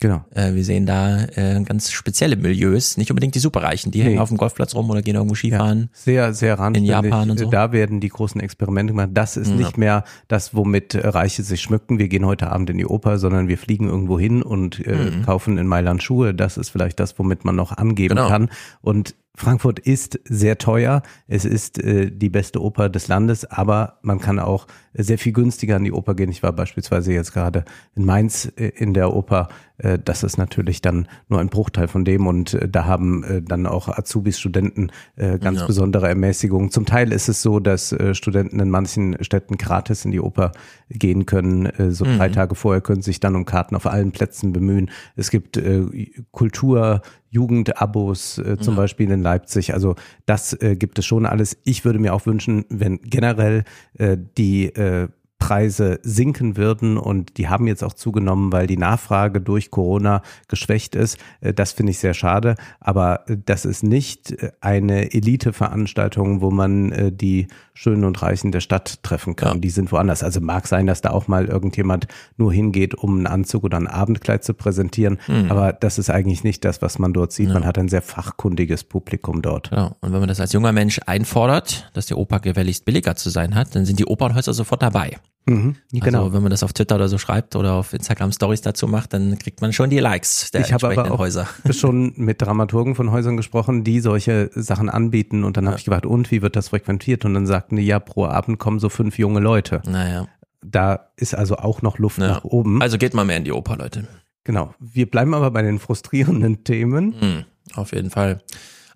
Genau. 0.00 0.24
Äh, 0.34 0.54
wir 0.54 0.64
sehen 0.64 0.86
da 0.86 1.24
äh, 1.24 1.62
ganz 1.64 1.90
spezielle 1.90 2.36
Milieus, 2.36 2.96
nicht 2.96 3.10
unbedingt 3.10 3.34
die 3.34 3.38
Superreichen, 3.38 3.90
die 3.92 4.02
hängen 4.02 4.14
Nee. 4.14 4.20
auf 4.20 4.28
dem 4.28 4.36
Golfplatz 4.38 4.74
rum 4.74 4.88
oder 4.90 5.02
gehen 5.02 5.14
irgendwo 5.16 5.34
Ja, 5.34 5.38
Skifahren. 5.38 5.90
sehr, 5.92 6.32
sehr 6.34 6.58
randständig. 6.58 6.90
Japan 6.90 7.30
und 7.30 7.38
so. 7.38 7.50
Da 7.50 7.72
werden 7.72 8.00
die 8.00 8.08
großen 8.08 8.40
Experimente 8.40 8.92
gemacht. 8.92 9.10
Das 9.12 9.36
ist 9.36 9.48
Ja. 9.50 9.56
nicht 9.56 9.78
mehr 9.78 10.04
das, 10.28 10.54
womit 10.54 10.94
äh, 10.94 11.06
Reiche 11.06 11.42
sich 11.42 11.60
schmücken. 11.60 11.98
Wir 11.98 12.08
gehen 12.08 12.24
heute 12.26 12.50
Abend 12.50 12.70
in 12.70 12.78
die 12.78 12.86
Oper, 12.86 13.18
sondern 13.18 13.48
wir 13.48 13.58
fliegen 13.58 13.88
irgendwo 13.88 14.18
hin 14.18 14.42
und 14.42 14.84
äh, 14.86 15.10
Mhm. 15.10 15.22
kaufen 15.24 15.58
in 15.58 15.66
Mailand 15.66 16.02
Schuhe. 16.02 16.34
Das 16.34 16.56
ist 16.56 16.70
vielleicht 16.70 16.98
das, 17.00 17.18
womit 17.18 17.44
man 17.44 17.56
noch 17.56 17.72
angeben 17.76 18.16
Genau. 18.16 18.28
kann. 18.28 18.48
Und 18.80 19.14
Frankfurt 19.34 19.78
ist 19.78 20.18
sehr 20.24 20.58
teuer. 20.58 21.02
Es 21.28 21.44
ist 21.44 21.78
äh, 21.78 22.10
die 22.10 22.28
beste 22.28 22.60
Oper 22.60 22.88
des 22.88 23.06
Landes, 23.06 23.44
aber 23.44 23.98
man 24.02 24.18
kann 24.18 24.40
auch 24.40 24.66
sehr 24.94 25.16
viel 25.18 25.32
günstiger 25.32 25.76
an 25.76 25.84
die 25.84 25.92
Oper 25.92 26.14
gehen. 26.16 26.30
Ich 26.30 26.42
war 26.42 26.52
beispielsweise 26.52 27.12
jetzt 27.12 27.32
gerade 27.32 27.64
in 27.94 28.04
Mainz 28.04 28.50
äh, 28.56 28.72
in 28.76 28.94
der 28.94 29.14
Oper. 29.14 29.46
Äh, 29.76 30.00
das 30.04 30.24
ist 30.24 30.38
natürlich 30.38 30.82
dann 30.82 31.06
nur 31.28 31.38
ein 31.38 31.50
Bruchteil 31.50 31.86
von 31.86 32.04
dem 32.04 32.26
und 32.26 32.54
äh, 32.54 32.68
da 32.68 32.86
haben 32.86 33.22
äh, 33.22 33.40
dann 33.40 33.66
auch 33.66 33.88
Azubis, 33.88 34.40
Studenten 34.40 34.90
äh, 35.14 35.38
ganz 35.38 35.60
Ja. 35.60 35.66
besondere 35.66 36.08
Ermäßigungen. 36.08 36.72
Zum 36.72 36.84
Teil 36.84 37.12
ist 37.12 37.28
es 37.28 37.40
so, 37.40 37.60
dass 37.60 37.92
äh, 37.92 38.16
Studenten 38.16 38.58
in 38.58 38.70
manchen 38.70 39.22
Städten 39.22 39.56
gratis 39.56 40.04
in 40.04 40.10
die 40.10 40.20
Oper 40.20 40.50
gehen 40.90 41.26
können. 41.26 41.66
Äh, 41.66 41.92
so 41.92 42.04
drei 42.04 42.28
Tage 42.28 42.56
vorher 42.56 42.80
können 42.80 43.02
sich 43.02 43.20
dann 43.20 43.36
um 43.36 43.44
Karten 43.44 43.76
auf 43.76 43.86
allen 43.86 44.10
Plätzen 44.10 44.52
bemühen. 44.52 44.90
Es 45.14 45.30
gibt 45.30 45.56
äh, 45.58 45.84
Kultur, 46.32 47.02
Jugendabos 47.30 48.38
äh, 48.38 48.56
zum 48.58 48.76
Beispiel 48.76 49.10
in 49.10 49.22
Leipzig. 49.22 49.74
Also 49.74 49.96
das 50.26 50.54
äh, 50.54 50.76
gibt 50.76 50.98
es 50.98 51.06
schon 51.06 51.26
alles. 51.26 51.58
Ich 51.64 51.84
würde 51.84 51.98
mir 51.98 52.14
auch 52.14 52.26
wünschen, 52.26 52.64
wenn 52.68 53.00
generell 53.02 53.64
äh, 53.98 54.16
die 54.36 54.66
äh, 54.66 55.08
Preise 55.38 55.98
sinken 56.02 56.56
würden 56.56 56.98
und 56.98 57.38
die 57.38 57.48
haben 57.48 57.66
jetzt 57.66 57.82
auch 57.84 57.92
zugenommen, 57.92 58.52
weil 58.52 58.66
die 58.66 58.76
Nachfrage 58.76 59.40
durch 59.40 59.70
Corona 59.70 60.22
geschwächt 60.48 60.94
ist. 60.94 61.18
Äh, 61.40 61.54
Das 61.54 61.72
finde 61.72 61.92
ich 61.92 61.98
sehr 61.98 62.14
schade, 62.14 62.56
aber 62.80 63.28
äh, 63.28 63.36
das 63.44 63.64
ist 63.64 63.82
nicht 63.82 64.32
äh, 64.32 64.50
eine 64.60 65.12
Elite-Veranstaltung, 65.14 66.40
wo 66.40 66.50
man 66.50 67.16
die 67.16 67.48
Schönen 67.74 68.04
und 68.04 68.20
Reichen 68.22 68.52
der 68.52 68.60
Stadt 68.60 69.02
treffen 69.02 69.36
kann. 69.36 69.54
Ja. 69.54 69.60
Die 69.60 69.70
sind 69.70 69.92
woanders. 69.92 70.22
Also 70.22 70.40
mag 70.40 70.66
sein, 70.66 70.86
dass 70.86 71.00
da 71.00 71.10
auch 71.10 71.28
mal 71.28 71.46
irgendjemand 71.46 72.08
nur 72.36 72.52
hingeht, 72.52 72.94
um 72.94 73.16
einen 73.18 73.26
Anzug 73.26 73.64
oder 73.64 73.76
ein 73.76 73.86
Abendkleid 73.86 74.44
zu 74.44 74.54
präsentieren, 74.54 75.18
aber 75.48 75.72
das 75.72 75.98
ist 75.98 76.10
eigentlich 76.10 76.44
nicht 76.44 76.64
das, 76.64 76.82
was 76.82 76.98
man 76.98 77.12
dort 77.12 77.32
sieht. 77.32 77.48
Man 77.50 77.64
hat 77.64 77.78
ein 77.78 77.88
sehr 77.88 78.02
fachkundiges 78.02 78.84
Publikum 78.84 79.42
dort. 79.42 79.70
Ja, 79.70 79.94
und 80.00 80.12
wenn 80.12 80.20
man 80.20 80.28
das 80.28 80.40
als 80.40 80.52
junger 80.52 80.72
Mensch 80.72 81.00
einfordert, 81.06 81.90
dass 81.94 82.06
die 82.06 82.14
Oper 82.14 82.40
gefälligst 82.40 82.84
billiger 82.84 83.16
zu 83.16 83.30
sein 83.30 83.54
hat, 83.54 83.74
dann 83.74 83.84
sind 83.84 83.98
die 83.98 84.06
Opernhäuser 84.06 84.52
sofort 84.54 84.82
dabei. 84.82 85.16
Mhm, 85.48 85.76
genau. 85.92 86.24
Also 86.24 86.32
wenn 86.34 86.42
man 86.42 86.50
das 86.50 86.62
auf 86.62 86.72
Twitter 86.72 86.96
oder 86.96 87.08
so 87.08 87.18
schreibt 87.18 87.56
oder 87.56 87.72
auf 87.74 87.92
Instagram 87.92 88.32
Stories 88.32 88.60
dazu 88.60 88.86
macht, 88.86 89.12
dann 89.14 89.38
kriegt 89.38 89.60
man 89.60 89.72
schon 89.72 89.90
die 89.90 89.98
Likes 89.98 90.50
der 90.50 90.60
Ich 90.60 90.72
habe 90.72 90.86
entsprechenden 90.86 91.06
aber 91.06 91.14
auch 91.14 91.18
Häuser. 91.20 91.46
schon 91.70 92.12
mit 92.16 92.42
Dramaturgen 92.42 92.94
von 92.94 93.10
Häusern 93.10 93.36
gesprochen, 93.36 93.84
die 93.84 94.00
solche 94.00 94.50
Sachen 94.54 94.88
anbieten. 94.90 95.44
Und 95.44 95.56
dann 95.56 95.66
habe 95.66 95.78
ich 95.78 95.84
gefragt, 95.84 96.06
und 96.06 96.30
wie 96.30 96.42
wird 96.42 96.56
das 96.56 96.68
frequentiert? 96.68 97.24
Und 97.24 97.34
dann 97.34 97.46
sagten 97.46 97.76
die, 97.76 97.82
ja, 97.86 97.98
pro 97.98 98.26
Abend 98.26 98.58
kommen 98.58 98.78
so 98.78 98.88
fünf 98.88 99.18
junge 99.18 99.40
Leute. 99.40 99.80
Naja. 99.86 100.26
Da 100.64 101.10
ist 101.16 101.34
also 101.34 101.56
auch 101.56 101.82
noch 101.82 101.98
Luft 101.98 102.18
Ja. 102.18 102.28
nach 102.28 102.44
oben. 102.44 102.82
Also 102.82 102.98
geht 102.98 103.14
mal 103.14 103.24
mehr 103.24 103.36
in 103.38 103.44
die 103.44 103.52
Oper, 103.52 103.76
Leute. 103.76 104.06
genau. 104.44 104.74
Wir 104.80 105.10
bleiben 105.10 105.34
aber 105.34 105.50
bei 105.50 105.62
den 105.62 105.78
frustrierenden 105.78 106.64
Themen. 106.64 107.14
Hm, 107.20 107.44
auf 107.74 107.92
jeden 107.92 108.10
Fall. 108.10 108.42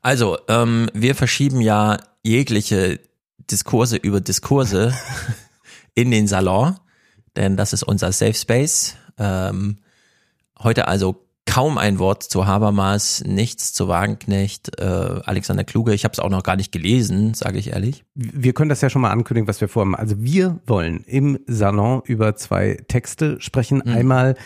Also, 0.03 0.39
ähm, 0.49 0.89
wir 0.93 1.15
verschieben 1.15 1.61
ja 1.61 1.99
jegliche 2.25 2.99
Diskurse 3.51 3.97
über 3.97 4.21
Diskurse 4.21 4.93
in 5.95 6.11
den 6.11 6.27
Salon, 6.27 6.77
denn 7.37 7.57
das 7.57 7.73
ist 7.73 7.83
unser 7.83 8.13
Safe 8.13 8.35
Space. 8.35 8.97
Ähm, 9.19 9.79
heute 10.59 10.89
also 10.89 11.27
kaum 11.47 11.77
ein 11.77 11.99
Wort 11.99 12.23
zu 12.23 12.47
Habermas, 12.47 13.23
nichts 13.27 13.73
zu 13.73 13.89
Wagenknecht, 13.89 14.81
äh, 14.81 14.85
Alexander 14.85 15.65
Kluge. 15.65 15.93
Ich 15.93 16.05
habe 16.05 16.13
es 16.13 16.19
auch 16.19 16.31
noch 16.31 16.45
gar 16.45 16.57
nicht 16.57 16.73
gelesen, 16.73 17.35
sage 17.35 17.59
ich 17.59 17.73
ehrlich. 17.73 18.05
Wir 18.15 18.53
können 18.53 18.69
das 18.69 18.81
ja 18.81 18.91
schon 18.91 19.03
mal 19.03 19.11
ankündigen, 19.11 19.49
was 19.49 19.61
wir 19.61 19.69
vorhaben. 19.69 19.97
Also 19.97 20.21
wir 20.21 20.61
wollen 20.67 21.05
im 21.05 21.39
Salon 21.47 22.03
über 22.05 22.37
zwei 22.37 22.79
Texte 22.89 23.41
sprechen. 23.41 23.83
Einmal 23.83 24.37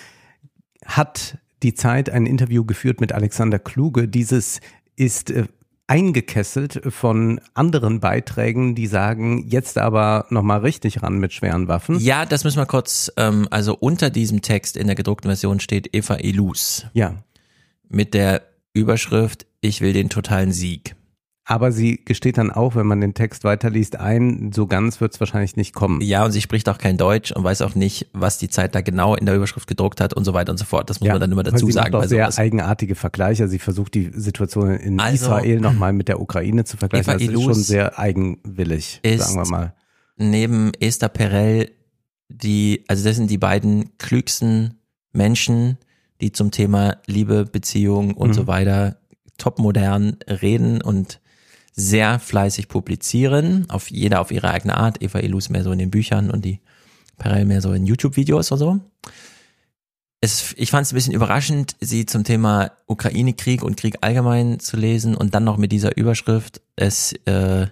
hat 0.85 1.38
die 1.62 1.75
Zeit 1.75 2.11
ein 2.11 2.26
Interview 2.26 2.65
geführt 2.65 3.00
mit 3.00 3.12
Alexander 3.12 3.59
Kluge. 3.59 4.09
Dieses 4.09 4.61
ist 4.97 5.31
äh, 5.31 5.45
eingekesselt 5.87 6.81
von 6.88 7.40
anderen 7.55 8.00
Beiträgen, 8.00 8.75
die 8.75 8.87
sagen, 8.87 9.47
jetzt 9.49 9.78
aber 9.78 10.26
nochmal 10.31 10.61
richtig 10.61 11.02
ran 11.02 11.19
mit 11.19 11.33
schweren 11.33 11.69
Waffen. 11.69 11.99
Ja, 12.00 12.26
das 12.26 12.45
müssen 12.45 12.59
wir 12.59 12.66
kurz, 12.66 13.12
ähm, 13.16 13.47
also 13.50 13.76
unter 13.78 14.11
diesem 14.11 14.43
Text 14.43 14.76
in 14.76 14.87
der 14.87 14.97
gedruckten 14.97 15.28
Version 15.28 15.61
steht 15.61 15.95
Eva 15.95 16.16
Elus 16.16 16.87
Ja, 16.93 17.14
mit 17.88 18.14
der 18.14 18.43
Überschrift 18.73 19.47
Ich 19.61 19.81
will 19.81 19.93
den 19.93 20.11
totalen 20.11 20.52
Sieg. 20.52 20.96
Aber 21.49 21.71
sie 21.71 22.05
gesteht 22.05 22.38
dann 22.38 22.50
auch, 22.50 22.75
wenn 22.75 22.87
man 22.87 23.00
den 23.00 23.15
Text 23.15 23.45
weiterliest, 23.45 23.95
ein, 24.00 24.50
so 24.53 24.67
ganz 24.67 25.00
wird 25.00 25.15
es 25.15 25.21
wahrscheinlich 25.21 25.55
nicht 25.57 25.75
kommen. 25.75 26.00
Ja, 26.00 26.25
und 26.25 26.33
sie 26.33 26.41
spricht 26.41 26.69
auch 26.69 26.76
kein 26.79 26.97
Deutsch 26.97 27.31
und 27.31 27.45
weiß 27.45 27.62
auch 27.62 27.76
nicht, 27.76 28.09
was 28.12 28.38
die 28.38 28.49
Zeit 28.49 28.75
da 28.75 28.81
genau 28.81 29.15
in 29.15 29.26
der 29.26 29.37
Überschrift 29.37 29.69
gedruckt 29.69 30.00
hat 30.00 30.12
und 30.12 30.25
so 30.25 30.35
weiter 30.35 30.50
und 30.50 30.59
so 30.59 30.65
fort. 30.65 30.91
Das 30.91 30.99
muss 31.00 31.09
man 31.09 31.21
dann 31.21 31.31
immer 31.31 31.45
dazu 31.45 31.67
sie 31.67 31.73
sagen. 31.73 31.93
Macht 31.93 32.05
auch 32.05 32.09
sehr 32.09 32.25
sowas. 32.25 32.38
eigenartige 32.38 32.97
Vergleiche. 32.97 33.47
Sie 33.47 33.61
versucht 33.61 33.95
die 33.95 34.11
Situation 34.12 34.71
in 34.73 34.99
Also- 34.99 35.26
Israel 35.26 35.61
nochmal 35.61 35.93
mit 35.93 36.09
der 36.09 36.21
Ukraine 36.21 36.65
zu 36.65 36.76
vergleichen. 36.76 37.05
Eva 37.05 37.12
Das 37.15 37.23
ist 37.23 37.29
Ilus 37.29 37.45
schon 37.45 37.55
sehr 37.55 37.97
eigenwillig, 37.99 38.99
ist- 39.05 39.23
sagen 39.29 39.37
wir 39.37 39.49
mal. 39.50 39.75
Neben 40.17 40.73
Esther 40.81 41.09
Perel, 41.11 41.71
die, 42.29 42.85
also 42.88 43.05
das 43.05 43.15
sind 43.17 43.31
die 43.31 43.38
beiden 43.38 43.97
klügsten 43.99 44.81
Menschen, 45.12 45.79
die 46.21 46.33
zum 46.33 46.50
Thema 46.50 46.97
Liebe, 47.07 47.45
Beziehung 47.45 48.15
und 48.15 48.31
Mhm. 48.31 48.35
so 48.35 48.47
weiter 48.49 48.97
topmodern 49.38 50.17
reden 50.29 50.83
und 50.83 51.21
sehr 51.76 52.18
fleißig 52.18 52.68
publizieren, 52.68 53.66
auf 53.68 53.90
jeder 53.90 54.21
auf 54.21 54.30
ihre 54.30 54.50
eigene 54.50 54.76
Art. 54.76 55.02
Eva 55.02 55.21
Ilus 55.21 55.50
mehr 55.50 55.62
so 55.62 55.73
in 55.73 55.78
den 55.78 55.90
Büchern 55.90 56.30
und 56.30 56.45
die 56.45 56.61
Perel 57.18 57.45
mehr 57.45 57.61
so 57.61 57.73
in 57.73 57.87
YouTube-Videos 57.87 58.50
und 58.50 58.59
so. 58.59 58.80
Es, 60.23 60.54
ich 60.56 60.71
fand 60.71 60.87
es 60.87 60.92
ein 60.92 60.97
bisschen 60.97 61.12
überraschend, 61.12 61.76
sie 61.80 62.06
zum 62.06 62.25
Thema 62.25 62.73
Ukraine-Krieg 62.87 63.62
und 63.62 63.76
Krieg 63.76 63.99
allgemein 64.00 64.59
zu 64.59 64.76
lesen 64.76 65.14
und 65.14 65.35
dann 65.35 65.45
noch 65.45 65.59
mit 65.59 65.71
dieser 65.73 65.97
Überschrift. 65.97 66.62
Es 66.75 67.12
äh, 67.26 67.66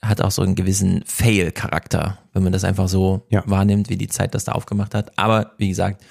hat 0.00 0.20
auch 0.20 0.30
so 0.30 0.42
einen 0.42 0.54
gewissen 0.54 1.02
Fail-Charakter, 1.04 2.18
wenn 2.32 2.44
man 2.44 2.52
das 2.52 2.64
einfach 2.64 2.88
so 2.88 3.26
Ja. 3.30 3.42
wahrnimmt, 3.46 3.90
wie 3.90 3.96
die 3.96 4.06
Zeit 4.08 4.34
das 4.34 4.44
da 4.44 4.52
aufgemacht 4.52 4.94
hat. 4.94 5.18
Aber 5.18 5.52
wie 5.58 5.68
gesagt, 5.68 6.02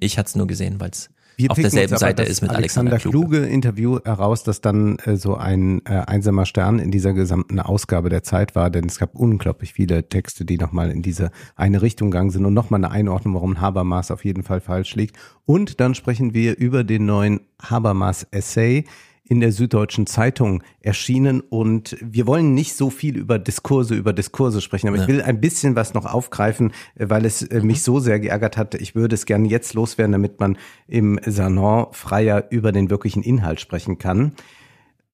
ich 0.00 0.18
hatte 0.18 0.28
es 0.28 0.34
nur 0.34 0.46
gesehen, 0.46 0.80
weil 0.80 0.90
es 0.90 1.10
Wir 1.38 1.52
auf 1.52 1.56
derselben 1.56 1.96
Seite 1.96 2.22
das 2.22 2.30
ist 2.30 2.42
mit 2.42 2.50
Alexander, 2.50 2.94
Alexander 2.94 3.10
Kluge 3.10 3.46
Interview 3.46 4.00
heraus, 4.04 4.42
dass 4.42 4.60
dann 4.60 4.98
äh, 4.98 5.16
so 5.16 5.36
ein 5.36 5.82
äh, 5.86 6.02
einsamer 6.04 6.46
Stern 6.46 6.80
in 6.80 6.90
dieser 6.90 7.12
gesamten 7.12 7.60
Ausgabe 7.60 8.08
der 8.08 8.24
Zeit 8.24 8.56
war, 8.56 8.70
denn 8.70 8.86
es 8.86 8.98
gab 8.98 9.14
unglaublich 9.14 9.72
viele 9.72 10.08
Texte, 10.08 10.44
die 10.44 10.58
nochmal 10.58 10.90
in 10.90 11.00
diese 11.00 11.30
eine 11.54 11.80
Richtung 11.80 12.10
gegangen 12.10 12.30
sind 12.30 12.44
und 12.44 12.54
nochmal 12.54 12.84
eine 12.84 12.90
Einordnung, 12.90 13.34
warum 13.34 13.60
Habermas 13.60 14.10
auf 14.10 14.24
jeden 14.24 14.42
Fall 14.42 14.60
falsch 14.60 14.96
liegt. 14.96 15.16
Und 15.44 15.78
dann 15.78 15.94
sprechen 15.94 16.34
wir 16.34 16.58
über 16.58 16.82
den 16.82 17.06
neuen 17.06 17.40
Habermas-Essay 17.62 18.84
in 19.28 19.40
der 19.40 19.52
Süddeutschen 19.52 20.06
Zeitung 20.06 20.62
erschienen 20.80 21.40
und 21.40 21.96
wir 22.00 22.26
wollen 22.26 22.54
nicht 22.54 22.74
so 22.74 22.90
viel 22.90 23.16
über 23.16 23.38
Diskurse 23.38 23.94
über 23.94 24.12
Diskurse 24.12 24.60
sprechen, 24.60 24.88
aber 24.88 24.96
ich 24.96 25.06
will 25.06 25.22
ein 25.22 25.40
bisschen 25.40 25.76
was 25.76 25.94
noch 25.94 26.06
aufgreifen, 26.06 26.72
weil 26.96 27.24
es 27.26 27.42
äh, 27.42 27.60
mich 27.60 27.82
so 27.82 28.00
sehr 28.00 28.20
geärgert 28.20 28.56
hat. 28.56 28.74
Ich 28.74 28.94
würde 28.94 29.14
es 29.14 29.26
gerne 29.26 29.48
jetzt 29.48 29.74
loswerden, 29.74 30.12
damit 30.12 30.40
man 30.40 30.56
im 30.86 31.20
Salon 31.24 31.88
freier 31.92 32.46
über 32.50 32.72
den 32.72 32.90
wirklichen 32.90 33.22
Inhalt 33.22 33.60
sprechen 33.60 33.98
kann. 33.98 34.32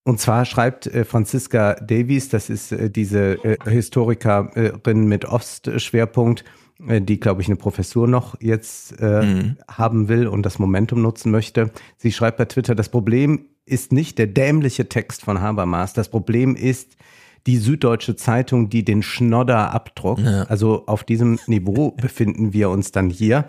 Und 0.04 0.20
zwar 0.20 0.44
schreibt 0.44 0.86
äh, 0.86 1.04
Franziska 1.04 1.74
Davies, 1.74 2.28
das 2.28 2.50
ist 2.50 2.72
äh, 2.72 2.90
diese 2.90 3.38
Historikerin 3.64 5.06
mit 5.06 5.24
Ostschwerpunkt, 5.24 6.42
äh, 6.42 6.63
die, 6.78 7.20
glaube 7.20 7.40
ich, 7.40 7.48
eine 7.48 7.56
Professur 7.56 8.08
noch 8.08 8.40
jetzt 8.40 9.00
äh, 9.00 9.54
haben 9.68 10.08
will 10.08 10.26
und 10.26 10.44
das 10.44 10.58
Momentum 10.58 11.02
nutzen 11.02 11.30
möchte. 11.30 11.70
Sie 11.96 12.12
schreibt 12.12 12.36
bei 12.38 12.46
Twitter, 12.46 12.74
das 12.74 12.88
Problem 12.88 13.46
ist 13.64 13.92
nicht 13.92 14.18
der 14.18 14.26
dämliche 14.26 14.88
Text 14.88 15.22
von 15.22 15.40
Habermas, 15.40 15.92
das 15.94 16.08
Problem 16.08 16.56
ist 16.56 16.96
die 17.46 17.56
Süddeutsche 17.58 18.16
Zeitung, 18.16 18.70
die 18.70 18.84
den 18.84 19.02
Schnodder 19.02 19.72
abdruckt. 19.72 20.22
Also 20.48 20.86
auf 20.86 21.04
diesem 21.04 21.38
Niveau 21.46 21.90
befinden 21.96 22.52
wir 22.52 22.70
uns 22.70 22.90
dann 22.90 23.10
hier. 23.10 23.46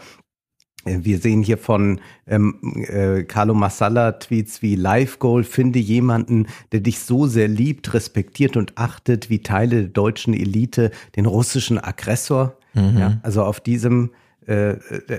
Äh, 0.85 0.99
Wir 1.01 1.17
sehen 1.17 1.41
hier 1.41 1.57
von 1.57 2.01
ähm, 2.27 2.59
äh, 2.87 3.23
Carlo 3.23 3.53
Massala 3.53 4.13
Tweets 4.13 4.61
wie 4.61 4.75
Live 4.75 5.19
Goal, 5.19 5.43
finde 5.43 5.79
jemanden, 5.79 6.47
der 6.71 6.81
dich 6.81 6.99
so 6.99 7.25
sehr 7.27 7.47
liebt, 7.47 7.93
respektiert 7.93 8.57
und 8.57 8.77
achtet, 8.77 9.29
wie 9.29 9.39
Teile 9.39 9.81
der 9.81 9.89
deutschen 9.89 10.33
Elite 10.33 10.91
den 11.15 11.25
russischen 11.25 11.79
Aggressor. 11.79 12.57
Ja, 12.75 13.17
also 13.23 13.43
auf 13.43 13.59
diesem, 13.59 14.11
äh, 14.47 14.71
äh, 14.71 14.77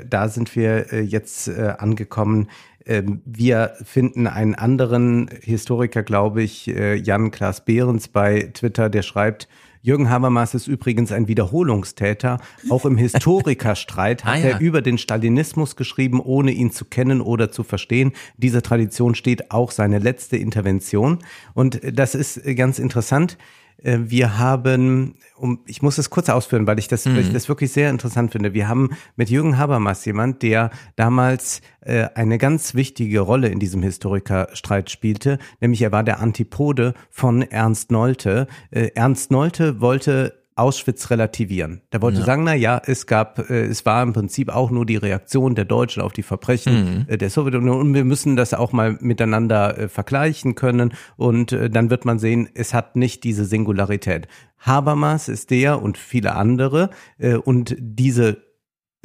da 0.08 0.28
sind 0.28 0.54
wir 0.54 0.92
äh, 0.92 1.00
jetzt 1.00 1.48
äh, 1.48 1.74
angekommen. 1.78 2.48
Ähm, 2.84 3.22
wir 3.24 3.72
finden 3.84 4.26
einen 4.26 4.54
anderen 4.54 5.28
Historiker, 5.42 6.02
glaube 6.02 6.42
ich, 6.42 6.68
äh, 6.68 6.94
Jan 6.94 7.30
Klaas 7.30 7.64
Behrens 7.64 8.08
bei 8.08 8.50
Twitter, 8.54 8.88
der 8.90 9.02
schreibt, 9.02 9.48
Jürgen 9.82 10.10
Habermas 10.10 10.52
ist 10.54 10.66
übrigens 10.66 11.12
ein 11.12 11.28
Wiederholungstäter. 11.28 12.38
Auch 12.70 12.84
im 12.86 12.96
Historikerstreit 12.96 14.24
hat 14.24 14.34
Ah, 14.34 14.38
ja. 14.38 14.44
er 14.48 14.60
über 14.60 14.82
den 14.82 14.98
Stalinismus 14.98 15.76
geschrieben, 15.76 16.20
ohne 16.20 16.50
ihn 16.50 16.72
zu 16.72 16.84
kennen 16.86 17.20
oder 17.20 17.52
zu 17.52 17.62
verstehen. 17.62 18.10
Dieser 18.36 18.62
Tradition 18.62 19.14
steht 19.14 19.52
auch 19.52 19.70
seine 19.70 20.00
letzte 20.00 20.36
Intervention. 20.38 21.20
Und 21.54 21.80
das 21.96 22.16
ist 22.16 22.42
ganz 22.56 22.80
interessant. 22.80 23.38
Äh, 23.82 23.98
Wir 24.04 24.38
haben, 24.38 25.14
um, 25.36 25.60
ich 25.66 25.82
muss 25.82 25.98
es 25.98 26.10
kurz 26.10 26.28
ausführen, 26.28 26.66
weil 26.66 26.78
ich 26.78 26.88
das, 26.88 27.06
weil 27.06 27.18
ich 27.18 27.32
das 27.32 27.48
wirklich 27.48 27.72
sehr 27.72 27.90
interessant 27.90 28.32
finde. 28.32 28.54
Wir 28.54 28.68
haben 28.68 28.90
mit 29.16 29.30
Jürgen 29.30 29.58
Habermas 29.58 30.04
jemand, 30.04 30.42
der 30.42 30.70
damals 30.96 31.60
äh, 31.80 32.08
eine 32.14 32.38
ganz 32.38 32.74
wichtige 32.74 33.20
Rolle 33.20 33.48
in 33.48 33.58
diesem 33.58 33.82
Historikerstreit 33.82 34.90
spielte, 34.90 35.38
nämlich 35.60 35.82
er 35.82 35.92
war 35.92 36.04
der 36.04 36.20
Antipode 36.20 36.94
von 37.10 37.42
Ernst 37.42 37.90
Nolte. 37.90 38.46
Äh, 38.70 38.90
Ernst 38.94 39.30
Nolte 39.30 39.80
wollte 39.80 40.45
Auschwitz 40.56 41.10
relativieren. 41.10 41.82
Der 41.92 42.00
wollte 42.00 42.22
sagen, 42.22 42.44
na 42.44 42.54
ja, 42.54 42.80
es 42.84 43.06
gab, 43.06 43.50
äh, 43.50 43.66
es 43.66 43.84
war 43.84 44.02
im 44.02 44.14
Prinzip 44.14 44.48
auch 44.48 44.70
nur 44.70 44.86
die 44.86 44.96
Reaktion 44.96 45.54
der 45.54 45.66
Deutschen 45.66 46.02
auf 46.02 46.14
die 46.14 46.22
Verbrechen 46.22 47.06
äh, 47.08 47.18
der 47.18 47.28
Sowjetunion 47.28 47.78
und 47.78 47.94
wir 47.94 48.04
müssen 48.04 48.36
das 48.36 48.54
auch 48.54 48.72
mal 48.72 48.96
miteinander 49.00 49.78
äh, 49.78 49.88
vergleichen 49.88 50.54
können 50.54 50.94
und 51.16 51.52
äh, 51.52 51.68
dann 51.68 51.90
wird 51.90 52.06
man 52.06 52.18
sehen, 52.18 52.48
es 52.54 52.72
hat 52.72 52.96
nicht 52.96 53.22
diese 53.22 53.44
Singularität. 53.44 54.28
Habermas 54.58 55.28
ist 55.28 55.50
der 55.50 55.82
und 55.82 55.98
viele 55.98 56.34
andere 56.34 56.88
äh, 57.18 57.34
und 57.34 57.76
diese 57.78 58.38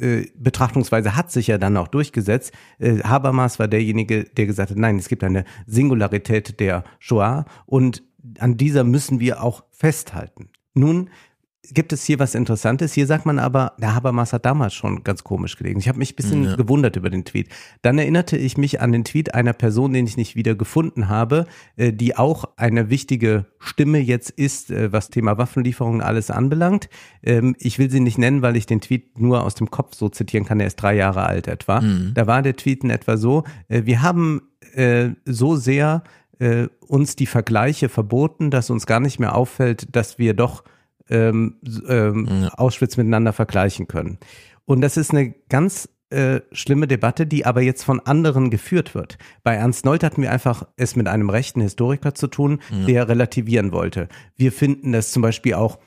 äh, 0.00 0.26
Betrachtungsweise 0.34 1.16
hat 1.16 1.30
sich 1.30 1.48
ja 1.48 1.58
dann 1.58 1.76
auch 1.76 1.88
durchgesetzt. 1.88 2.52
Äh, 2.78 3.00
Habermas 3.02 3.58
war 3.58 3.68
derjenige, 3.68 4.24
der 4.24 4.46
gesagt 4.46 4.70
hat, 4.70 4.78
nein, 4.78 4.98
es 4.98 5.08
gibt 5.08 5.22
eine 5.22 5.44
Singularität 5.66 6.60
der 6.60 6.84
Shoah 6.98 7.44
und 7.66 8.02
an 8.38 8.56
dieser 8.56 8.84
müssen 8.84 9.20
wir 9.20 9.42
auch 9.42 9.64
festhalten. 9.70 10.48
Nun 10.74 11.10
gibt 11.70 11.92
es 11.92 12.04
hier 12.04 12.18
was 12.18 12.34
Interessantes. 12.34 12.92
Hier 12.92 13.06
sagt 13.06 13.24
man 13.24 13.38
aber, 13.38 13.74
der 13.78 13.94
Habermas 13.94 14.32
hat 14.32 14.44
damals 14.44 14.74
schon 14.74 15.04
ganz 15.04 15.22
komisch 15.22 15.56
gelegen. 15.56 15.78
Ich 15.78 15.88
habe 15.88 15.98
mich 15.98 16.12
ein 16.12 16.16
bisschen 16.16 16.44
ja. 16.44 16.56
gewundert 16.56 16.96
über 16.96 17.08
den 17.08 17.24
Tweet. 17.24 17.48
Dann 17.82 17.98
erinnerte 17.98 18.36
ich 18.36 18.56
mich 18.56 18.80
an 18.80 18.90
den 18.90 19.04
Tweet 19.04 19.34
einer 19.34 19.52
Person, 19.52 19.92
den 19.92 20.06
ich 20.06 20.16
nicht 20.16 20.34
wieder 20.34 20.54
gefunden 20.54 21.08
habe, 21.08 21.46
äh, 21.76 21.92
die 21.92 22.16
auch 22.16 22.44
eine 22.56 22.90
wichtige 22.90 23.46
Stimme 23.58 23.98
jetzt 23.98 24.30
ist, 24.30 24.70
äh, 24.70 24.92
was 24.92 25.10
Thema 25.10 25.38
Waffenlieferungen 25.38 26.00
alles 26.00 26.30
anbelangt. 26.30 26.88
Ähm, 27.22 27.54
ich 27.58 27.78
will 27.78 27.90
sie 27.90 28.00
nicht 28.00 28.18
nennen, 28.18 28.42
weil 28.42 28.56
ich 28.56 28.66
den 28.66 28.80
Tweet 28.80 29.20
nur 29.20 29.44
aus 29.44 29.54
dem 29.54 29.70
Kopf 29.70 29.94
so 29.94 30.08
zitieren 30.08 30.44
kann. 30.44 30.58
Er 30.58 30.66
ist 30.66 30.76
drei 30.76 30.96
Jahre 30.96 31.24
alt 31.24 31.46
etwa. 31.46 31.80
Mhm. 31.80 32.12
Da 32.14 32.26
war 32.26 32.42
der 32.42 32.56
Tweet 32.56 32.82
in 32.82 32.90
etwa 32.90 33.16
so, 33.16 33.44
äh, 33.68 33.82
wir 33.84 34.02
haben 34.02 34.42
so 35.26 35.56
sehr 35.56 36.02
uns 36.88 37.14
die 37.14 37.26
Vergleiche 37.26 37.88
verboten, 37.88 38.50
dass 38.50 38.70
uns 38.70 38.86
gar 38.86 39.00
nicht 39.00 39.20
mehr 39.20 39.36
auffällt, 39.36 39.94
dass 39.94 40.18
wir 40.18 40.34
doch 40.34 40.64
ähm, 41.12 41.56
ähm, 41.88 42.26
ja. 42.28 42.48
Auschwitz 42.54 42.96
miteinander 42.96 43.32
vergleichen 43.32 43.86
können. 43.86 44.18
Und 44.64 44.80
das 44.80 44.96
ist 44.96 45.10
eine 45.10 45.34
ganz 45.48 45.88
äh, 46.10 46.40
schlimme 46.52 46.86
Debatte, 46.86 47.26
die 47.26 47.46
aber 47.46 47.62
jetzt 47.62 47.84
von 47.84 48.00
anderen 48.00 48.50
geführt 48.50 48.94
wird. 48.94 49.18
Bei 49.42 49.54
Ernst 49.54 49.84
Nold 49.84 50.04
hatten 50.04 50.22
wir 50.22 50.32
einfach 50.32 50.66
es 50.76 50.96
mit 50.96 51.08
einem 51.08 51.30
rechten 51.30 51.60
Historiker 51.60 52.14
zu 52.14 52.26
tun, 52.28 52.60
ja. 52.70 52.86
der 52.86 53.08
relativieren 53.08 53.72
wollte. 53.72 54.08
Wir 54.36 54.52
finden 54.52 54.92
das 54.92 55.12
zum 55.12 55.22
Beispiel 55.22 55.54
auch 55.54 55.78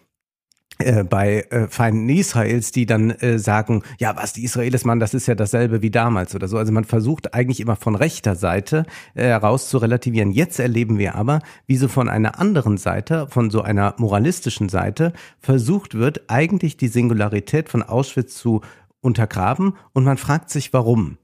äh, 0.79 1.03
bei 1.03 1.45
äh, 1.49 1.67
Feinden 1.69 2.09
Israels, 2.09 2.71
die 2.71 2.85
dann 2.85 3.11
äh, 3.11 3.39
sagen, 3.39 3.83
ja, 3.97 4.15
was 4.17 4.33
die 4.33 4.43
Israelis 4.43 4.83
machen, 4.83 4.99
das 4.99 5.13
ist 5.13 5.25
ja 5.27 5.35
dasselbe 5.35 5.81
wie 5.81 5.89
damals 5.89 6.35
oder 6.35 6.49
so. 6.49 6.57
Also 6.57 6.73
man 6.73 6.83
versucht 6.83 7.33
eigentlich 7.33 7.61
immer 7.61 7.77
von 7.77 7.95
rechter 7.95 8.35
Seite 8.35 8.85
äh, 9.13 9.23
heraus 9.23 9.69
zu 9.69 9.77
relativieren. 9.77 10.31
Jetzt 10.31 10.59
erleben 10.59 10.97
wir 10.97 11.15
aber, 11.15 11.39
wie 11.65 11.77
so 11.77 11.87
von 11.87 12.09
einer 12.09 12.39
anderen 12.39 12.77
Seite, 12.77 13.27
von 13.29 13.49
so 13.49 13.61
einer 13.61 13.95
moralistischen 13.99 14.67
Seite, 14.67 15.13
versucht 15.39 15.95
wird, 15.95 16.29
eigentlich 16.29 16.75
die 16.75 16.89
Singularität 16.89 17.69
von 17.69 17.81
Auschwitz 17.81 18.35
zu 18.35 18.61
untergraben 18.99 19.75
und 19.93 20.03
man 20.03 20.17
fragt 20.17 20.49
sich, 20.49 20.73
warum. 20.73 21.17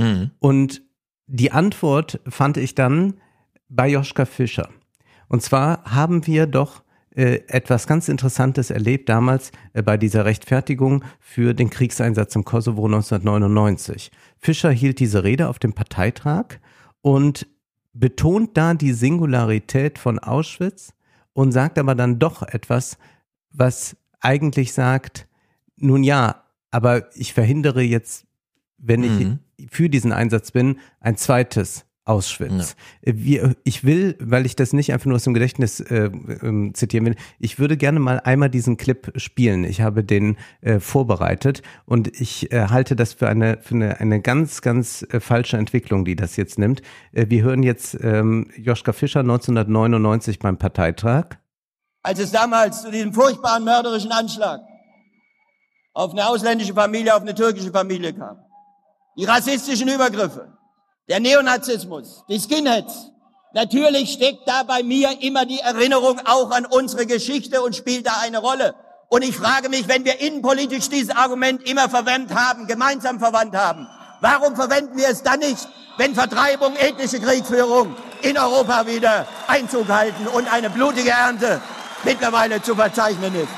Mhm. 0.00 0.32
Und 0.40 0.82
die 1.28 1.52
Antwort 1.52 2.20
fand 2.28 2.56
ich 2.56 2.74
dann 2.74 3.14
bei 3.68 3.88
Joschka 3.88 4.24
Fischer. 4.24 4.68
Und 5.28 5.42
zwar 5.42 5.84
haben 5.84 6.26
wir 6.26 6.46
doch 6.46 6.82
äh, 7.16 7.40
etwas 7.48 7.86
ganz 7.86 8.10
Interessantes 8.10 8.70
erlebt 8.70 9.08
damals 9.08 9.50
äh, 9.72 9.82
bei 9.82 9.96
dieser 9.96 10.26
Rechtfertigung 10.26 11.02
für 11.18 11.54
den 11.54 11.70
Kriegseinsatz 11.70 12.36
im 12.36 12.44
Kosovo 12.44 12.84
1999. 12.84 14.10
Fischer 14.38 14.70
hielt 14.70 15.00
diese 15.00 15.24
Rede 15.24 15.48
auf 15.48 15.58
dem 15.58 15.72
Parteitag 15.72 16.58
und 17.00 17.46
betont 17.94 18.58
da 18.58 18.74
die 18.74 18.92
Singularität 18.92 19.98
von 19.98 20.18
Auschwitz 20.18 20.92
und 21.32 21.52
sagt 21.52 21.78
aber 21.78 21.94
dann 21.94 22.18
doch 22.18 22.42
etwas, 22.42 22.98
was 23.50 23.96
eigentlich 24.20 24.74
sagt, 24.74 25.26
nun 25.76 26.04
ja, 26.04 26.44
aber 26.70 27.16
ich 27.16 27.32
verhindere 27.32 27.80
jetzt, 27.80 28.26
wenn 28.76 29.00
mhm. 29.00 29.38
ich 29.56 29.70
für 29.70 29.88
diesen 29.88 30.12
Einsatz 30.12 30.50
bin, 30.50 30.80
ein 31.00 31.16
zweites 31.16 31.85
Auschwitz. 32.06 32.76
Ja. 33.04 33.12
Wir, 33.16 33.56
ich 33.64 33.84
will, 33.84 34.16
weil 34.20 34.46
ich 34.46 34.54
das 34.54 34.72
nicht 34.72 34.92
einfach 34.92 35.06
nur 35.06 35.16
aus 35.16 35.24
dem 35.24 35.34
Gedächtnis 35.34 35.80
äh, 35.80 36.04
äh, 36.04 36.72
zitieren 36.72 37.04
will, 37.04 37.16
ich 37.40 37.58
würde 37.58 37.76
gerne 37.76 37.98
mal 37.98 38.20
einmal 38.20 38.48
diesen 38.48 38.76
Clip 38.76 39.12
spielen. 39.16 39.64
Ich 39.64 39.80
habe 39.80 40.04
den 40.04 40.36
äh, 40.60 40.78
vorbereitet 40.78 41.62
und 41.84 42.08
ich 42.20 42.52
äh, 42.52 42.68
halte 42.68 42.94
das 42.94 43.12
für 43.12 43.28
eine, 43.28 43.58
für 43.60 43.74
eine, 43.74 44.00
eine 44.00 44.20
ganz, 44.20 44.62
ganz 44.62 45.04
äh, 45.10 45.18
falsche 45.18 45.56
Entwicklung, 45.56 46.04
die 46.04 46.14
das 46.14 46.36
jetzt 46.36 46.58
nimmt. 46.58 46.80
Äh, 47.12 47.26
wir 47.28 47.42
hören 47.42 47.64
jetzt 47.64 47.98
ähm, 48.00 48.50
Joschka 48.56 48.92
Fischer 48.92 49.20
1999 49.20 50.38
beim 50.38 50.58
Parteitag. 50.58 51.30
Als 52.04 52.20
es 52.20 52.30
damals 52.30 52.82
zu 52.82 52.92
diesem 52.92 53.12
furchtbaren 53.12 53.64
mörderischen 53.64 54.12
Anschlag 54.12 54.60
auf 55.92 56.12
eine 56.12 56.28
ausländische 56.28 56.72
Familie, 56.72 57.16
auf 57.16 57.22
eine 57.22 57.34
türkische 57.34 57.72
Familie 57.72 58.12
kam, 58.12 58.38
die 59.18 59.24
rassistischen 59.24 59.88
Übergriffe, 59.88 60.55
der 61.08 61.20
Neonazismus, 61.20 62.24
die 62.28 62.40
Skinheads. 62.40 63.12
Natürlich 63.54 64.12
steckt 64.12 64.46
da 64.46 64.64
bei 64.64 64.82
mir 64.82 65.22
immer 65.22 65.46
die 65.46 65.60
Erinnerung 65.60 66.20
auch 66.24 66.50
an 66.50 66.66
unsere 66.66 67.06
Geschichte 67.06 67.62
und 67.62 67.74
spielt 67.74 68.06
da 68.06 68.12
eine 68.22 68.38
Rolle. 68.38 68.74
Und 69.08 69.22
ich 69.22 69.36
frage 69.36 69.68
mich, 69.68 69.88
wenn 69.88 70.04
wir 70.04 70.20
innenpolitisch 70.20 70.88
dieses 70.88 71.10
Argument 71.10 71.62
immer 71.68 71.88
verwendet 71.88 72.36
haben, 72.36 72.66
gemeinsam 72.66 73.20
verwandt 73.20 73.54
haben, 73.56 73.86
warum 74.20 74.56
verwenden 74.56 74.96
wir 74.96 75.08
es 75.08 75.22
dann 75.22 75.38
nicht, 75.38 75.68
wenn 75.96 76.14
Vertreibung, 76.14 76.74
ethnische 76.76 77.20
Kriegführung 77.20 77.94
in 78.22 78.36
Europa 78.36 78.86
wieder 78.86 79.26
Einzug 79.46 79.88
halten 79.88 80.26
und 80.26 80.52
eine 80.52 80.68
blutige 80.68 81.10
Ernte 81.10 81.60
mittlerweile 82.04 82.60
zu 82.60 82.74
verzeichnen 82.74 83.34
ist? 83.36 83.48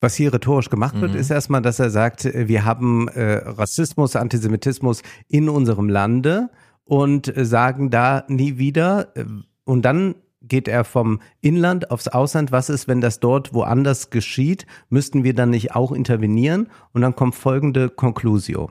Was 0.00 0.14
hier 0.14 0.32
rhetorisch 0.32 0.70
gemacht 0.70 1.00
wird, 1.00 1.12
mhm. 1.12 1.18
ist 1.18 1.30
erstmal, 1.30 1.62
dass 1.62 1.78
er 1.78 1.90
sagt, 1.90 2.24
wir 2.24 2.64
haben 2.64 3.08
äh, 3.08 3.42
Rassismus, 3.44 4.16
Antisemitismus 4.16 5.02
in 5.28 5.48
unserem 5.48 5.88
Lande 5.88 6.50
und 6.86 7.32
sagen 7.36 7.90
da 7.90 8.24
nie 8.28 8.56
wieder. 8.56 9.12
Und 9.64 9.82
dann 9.82 10.14
geht 10.40 10.68
er 10.68 10.84
vom 10.84 11.20
Inland 11.40 11.90
aufs 11.90 12.08
Ausland. 12.08 12.52
Was 12.52 12.70
ist, 12.70 12.88
wenn 12.88 13.00
das 13.00 13.20
dort 13.20 13.52
woanders 13.52 14.10
geschieht? 14.10 14.66
Müssten 14.88 15.24
wir 15.24 15.34
dann 15.34 15.50
nicht 15.50 15.74
auch 15.74 15.92
intervenieren? 15.92 16.68
Und 16.92 17.02
dann 17.02 17.14
kommt 17.14 17.34
folgende 17.34 17.90
Conclusio. 17.90 18.70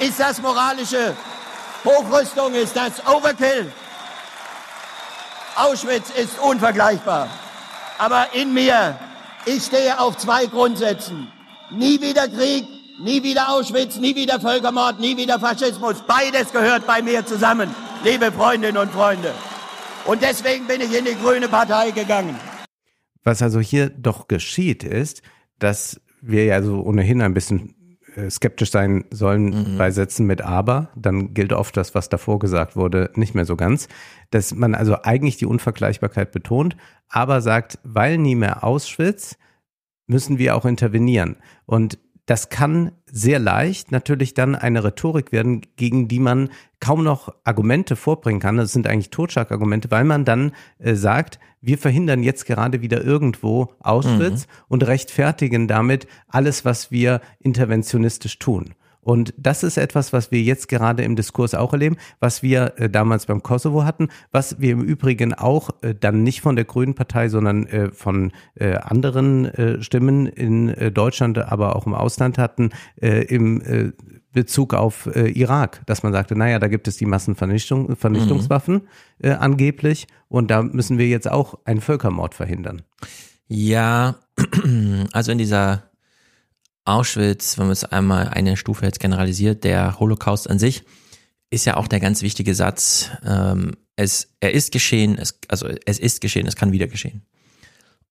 Ist 0.00 0.18
das 0.18 0.40
moralische 0.40 1.14
Hochrüstung? 1.84 2.54
Ist 2.54 2.74
das 2.74 3.06
Overkill? 3.06 3.70
Auschwitz 5.56 6.10
ist 6.10 6.38
unvergleichbar. 6.40 7.28
Aber 7.98 8.28
in 8.32 8.54
mir, 8.54 8.98
ich 9.44 9.64
stehe 9.64 10.00
auf 10.00 10.16
zwei 10.16 10.46
Grundsätzen. 10.46 11.28
Nie 11.70 12.00
wieder 12.00 12.28
Krieg, 12.28 12.66
Nie 13.02 13.22
wieder 13.22 13.48
Auschwitz, 13.48 13.96
nie 13.96 14.14
wieder 14.14 14.38
Völkermord, 14.38 15.00
nie 15.00 15.16
wieder 15.16 15.40
Faschismus. 15.40 16.02
Beides 16.06 16.52
gehört 16.52 16.86
bei 16.86 17.00
mir 17.00 17.24
zusammen, 17.24 17.74
liebe 18.04 18.30
Freundinnen 18.30 18.76
und 18.76 18.90
Freunde. 18.90 19.32
Und 20.04 20.20
deswegen 20.20 20.66
bin 20.66 20.82
ich 20.82 20.94
in 20.94 21.06
die 21.06 21.14
Grüne 21.14 21.48
Partei 21.48 21.92
gegangen. 21.92 22.36
Was 23.24 23.40
also 23.40 23.58
hier 23.58 23.88
doch 23.88 24.28
geschieht, 24.28 24.84
ist, 24.84 25.22
dass 25.58 25.98
wir 26.20 26.44
ja 26.44 26.62
so 26.62 26.82
ohnehin 26.82 27.22
ein 27.22 27.32
bisschen 27.32 27.74
äh, 28.16 28.28
skeptisch 28.28 28.70
sein 28.70 29.06
sollen 29.10 29.72
mhm. 29.72 29.78
bei 29.78 29.90
Sätzen 29.90 30.26
mit 30.26 30.42
aber, 30.42 30.90
dann 30.94 31.32
gilt 31.32 31.54
oft 31.54 31.74
das, 31.78 31.94
was 31.94 32.10
davor 32.10 32.38
gesagt 32.38 32.76
wurde, 32.76 33.10
nicht 33.14 33.34
mehr 33.34 33.46
so 33.46 33.56
ganz. 33.56 33.88
Dass 34.30 34.54
man 34.54 34.74
also 34.74 35.00
eigentlich 35.04 35.38
die 35.38 35.46
Unvergleichbarkeit 35.46 36.32
betont, 36.32 36.76
aber 37.08 37.40
sagt, 37.40 37.78
weil 37.82 38.18
nie 38.18 38.34
mehr 38.34 38.62
Auschwitz, 38.62 39.38
müssen 40.06 40.36
wir 40.36 40.54
auch 40.54 40.66
intervenieren. 40.66 41.36
Und 41.64 41.98
das 42.30 42.48
kann 42.48 42.92
sehr 43.06 43.40
leicht 43.40 43.90
natürlich 43.90 44.34
dann 44.34 44.54
eine 44.54 44.84
Rhetorik 44.84 45.32
werden, 45.32 45.62
gegen 45.74 46.06
die 46.06 46.20
man 46.20 46.50
kaum 46.78 47.02
noch 47.02 47.34
Argumente 47.42 47.96
vorbringen 47.96 48.38
kann. 48.38 48.56
Das 48.56 48.72
sind 48.72 48.86
eigentlich 48.86 49.10
Totschlagargumente, 49.10 49.90
weil 49.90 50.04
man 50.04 50.24
dann 50.24 50.52
äh, 50.78 50.94
sagt, 50.94 51.40
wir 51.60 51.76
verhindern 51.76 52.22
jetzt 52.22 52.46
gerade 52.46 52.82
wieder 52.82 53.02
irgendwo 53.02 53.74
Auschwitz 53.80 54.46
mhm. 54.46 54.52
und 54.68 54.86
rechtfertigen 54.86 55.66
damit 55.66 56.06
alles, 56.28 56.64
was 56.64 56.92
wir 56.92 57.20
interventionistisch 57.40 58.38
tun. 58.38 58.74
Und 59.02 59.32
das 59.38 59.62
ist 59.62 59.78
etwas, 59.78 60.12
was 60.12 60.30
wir 60.30 60.42
jetzt 60.42 60.68
gerade 60.68 61.02
im 61.02 61.16
Diskurs 61.16 61.54
auch 61.54 61.72
erleben, 61.72 61.96
was 62.20 62.42
wir 62.42 62.74
äh, 62.76 62.90
damals 62.90 63.26
beim 63.26 63.42
Kosovo 63.42 63.84
hatten, 63.84 64.08
was 64.30 64.60
wir 64.60 64.72
im 64.72 64.82
Übrigen 64.82 65.32
auch 65.34 65.70
äh, 65.82 65.94
dann 65.94 66.22
nicht 66.22 66.42
von 66.42 66.56
der 66.56 66.66
Grünen 66.66 66.94
Partei, 66.94 67.28
sondern 67.28 67.66
äh, 67.66 67.90
von 67.92 68.32
äh, 68.54 68.74
anderen 68.74 69.46
äh, 69.46 69.82
Stimmen 69.82 70.26
in 70.26 70.68
äh, 70.68 70.92
Deutschland, 70.92 71.38
aber 71.38 71.76
auch 71.76 71.86
im 71.86 71.94
Ausland 71.94 72.38
hatten, 72.38 72.70
im 73.00 73.92
Bezug 74.32 74.74
auf 74.74 75.08
Irak, 75.14 75.82
dass 75.86 76.02
man 76.02 76.12
sagte, 76.12 76.36
naja, 76.36 76.58
da 76.58 76.68
gibt 76.68 76.88
es 76.88 76.96
die 76.96 77.06
Massenvernichtung, 77.06 77.96
Vernichtungswaffen 77.96 78.82
mhm. 79.22 79.30
angeblich 79.38 80.06
und 80.28 80.50
da 80.50 80.62
müssen 80.62 80.98
wir 80.98 81.08
jetzt 81.08 81.30
auch 81.30 81.58
einen 81.64 81.80
Völkermord 81.80 82.34
verhindern. 82.34 82.82
Ja, 83.48 84.16
also 85.12 85.32
in 85.32 85.38
dieser 85.38 85.89
Auschwitz, 86.84 87.58
wenn 87.58 87.66
man 87.66 87.72
es 87.72 87.84
einmal 87.84 88.28
eine 88.28 88.56
Stufe 88.56 88.84
jetzt 88.84 89.00
generalisiert, 89.00 89.64
der 89.64 89.98
Holocaust 90.00 90.48
an 90.48 90.58
sich, 90.58 90.84
ist 91.50 91.64
ja 91.64 91.76
auch 91.76 91.88
der 91.88 92.00
ganz 92.00 92.22
wichtige 92.22 92.54
Satz, 92.54 93.10
ähm, 93.24 93.76
es, 93.96 94.28
er 94.40 94.52
ist 94.52 94.72
geschehen, 94.72 95.18
es, 95.18 95.38
also 95.48 95.68
es 95.84 95.98
ist 95.98 96.20
geschehen, 96.20 96.46
es 96.46 96.56
kann 96.56 96.72
wieder 96.72 96.86
geschehen. 96.86 97.22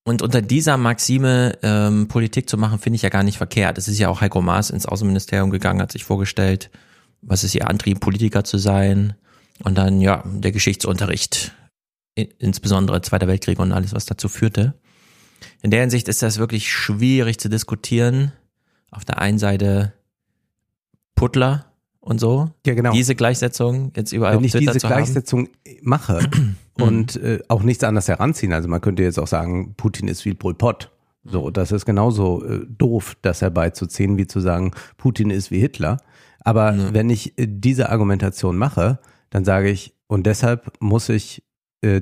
Und 0.03 0.21
unter 0.21 0.41
dieser 0.41 0.77
Maxime 0.77 1.57
ähm, 1.61 2.07
Politik 2.07 2.49
zu 2.49 2.57
machen, 2.57 2.79
finde 2.79 2.95
ich 2.97 3.01
ja 3.01 3.09
gar 3.09 3.23
nicht 3.23 3.37
verkehrt. 3.37 3.77
Es 3.77 3.87
ist 3.87 3.99
ja 3.99 4.09
auch 4.09 4.21
Heiko 4.21 4.41
Maas 4.41 4.69
ins 4.69 4.85
Außenministerium 4.85 5.49
gegangen, 5.49 5.81
hat 5.81 5.91
sich 5.91 6.03
vorgestellt, 6.03 6.69
was 7.21 7.43
ist 7.43 7.55
ihr 7.55 7.67
Antrieb, 7.67 7.99
Politiker 7.99 8.43
zu 8.43 8.57
sein. 8.57 9.15
Und 9.63 9.77
dann, 9.77 9.99
ja, 9.99 10.23
der 10.25 10.51
Geschichtsunterricht, 10.51 11.53
insbesondere 12.15 13.01
Zweiter 13.01 13.27
Weltkrieg 13.27 13.59
und 13.59 13.71
alles, 13.71 13.93
was 13.93 14.05
dazu 14.05 14.29
führte. 14.29 14.73
In 15.61 15.71
der 15.71 15.81
Hinsicht 15.81 16.07
ist 16.07 16.21
das 16.21 16.37
wirklich 16.37 16.71
schwierig 16.71 17.39
zu 17.39 17.49
diskutieren 17.49 18.31
auf 18.91 19.05
der 19.05 19.19
einen 19.19 19.37
Seite 19.39 19.93
Puttler 21.15 21.65
und 21.99 22.19
so. 22.19 22.49
Ja, 22.65 22.73
genau. 22.73 22.91
Diese 22.91 23.15
Gleichsetzung 23.15 23.91
jetzt 23.95 24.11
überall 24.11 24.37
Wenn 24.37 24.43
ich 24.43 24.51
Twitter 24.53 24.73
diese 24.73 24.87
Gleichsetzung 24.87 25.49
mache 25.81 26.29
und 26.79 27.15
äh, 27.17 27.39
auch 27.47 27.61
nichts 27.63 27.83
anderes 27.83 28.07
heranziehen, 28.07 28.53
also 28.53 28.67
man 28.69 28.81
könnte 28.81 29.03
jetzt 29.03 29.19
auch 29.19 29.27
sagen, 29.27 29.73
Putin 29.75 30.07
ist 30.07 30.25
wie 30.25 30.33
Pol 30.33 30.53
Pot. 30.55 30.91
So, 31.25 31.49
das 31.49 31.71
ist 31.71 31.85
genauso 31.85 32.43
äh, 32.45 32.65
doof, 32.67 33.17
das 33.21 33.41
herbeizuziehen, 33.41 34.17
wie 34.17 34.25
zu 34.27 34.39
sagen, 34.39 34.71
Putin 34.97 35.29
ist 35.29 35.51
wie 35.51 35.59
Hitler. 35.59 35.97
Aber 36.39 36.73
Ja. 36.73 36.93
wenn 36.93 37.09
ich 37.09 37.37
äh, 37.37 37.47
diese 37.47 37.89
Argumentation 37.89 38.57
mache, 38.57 38.99
dann 39.29 39.43
sage 39.43 39.69
ich, 39.69 39.93
und 40.07 40.25
deshalb 40.25 40.71
muss 40.79 41.09
ich 41.09 41.43
äh, 41.81 42.01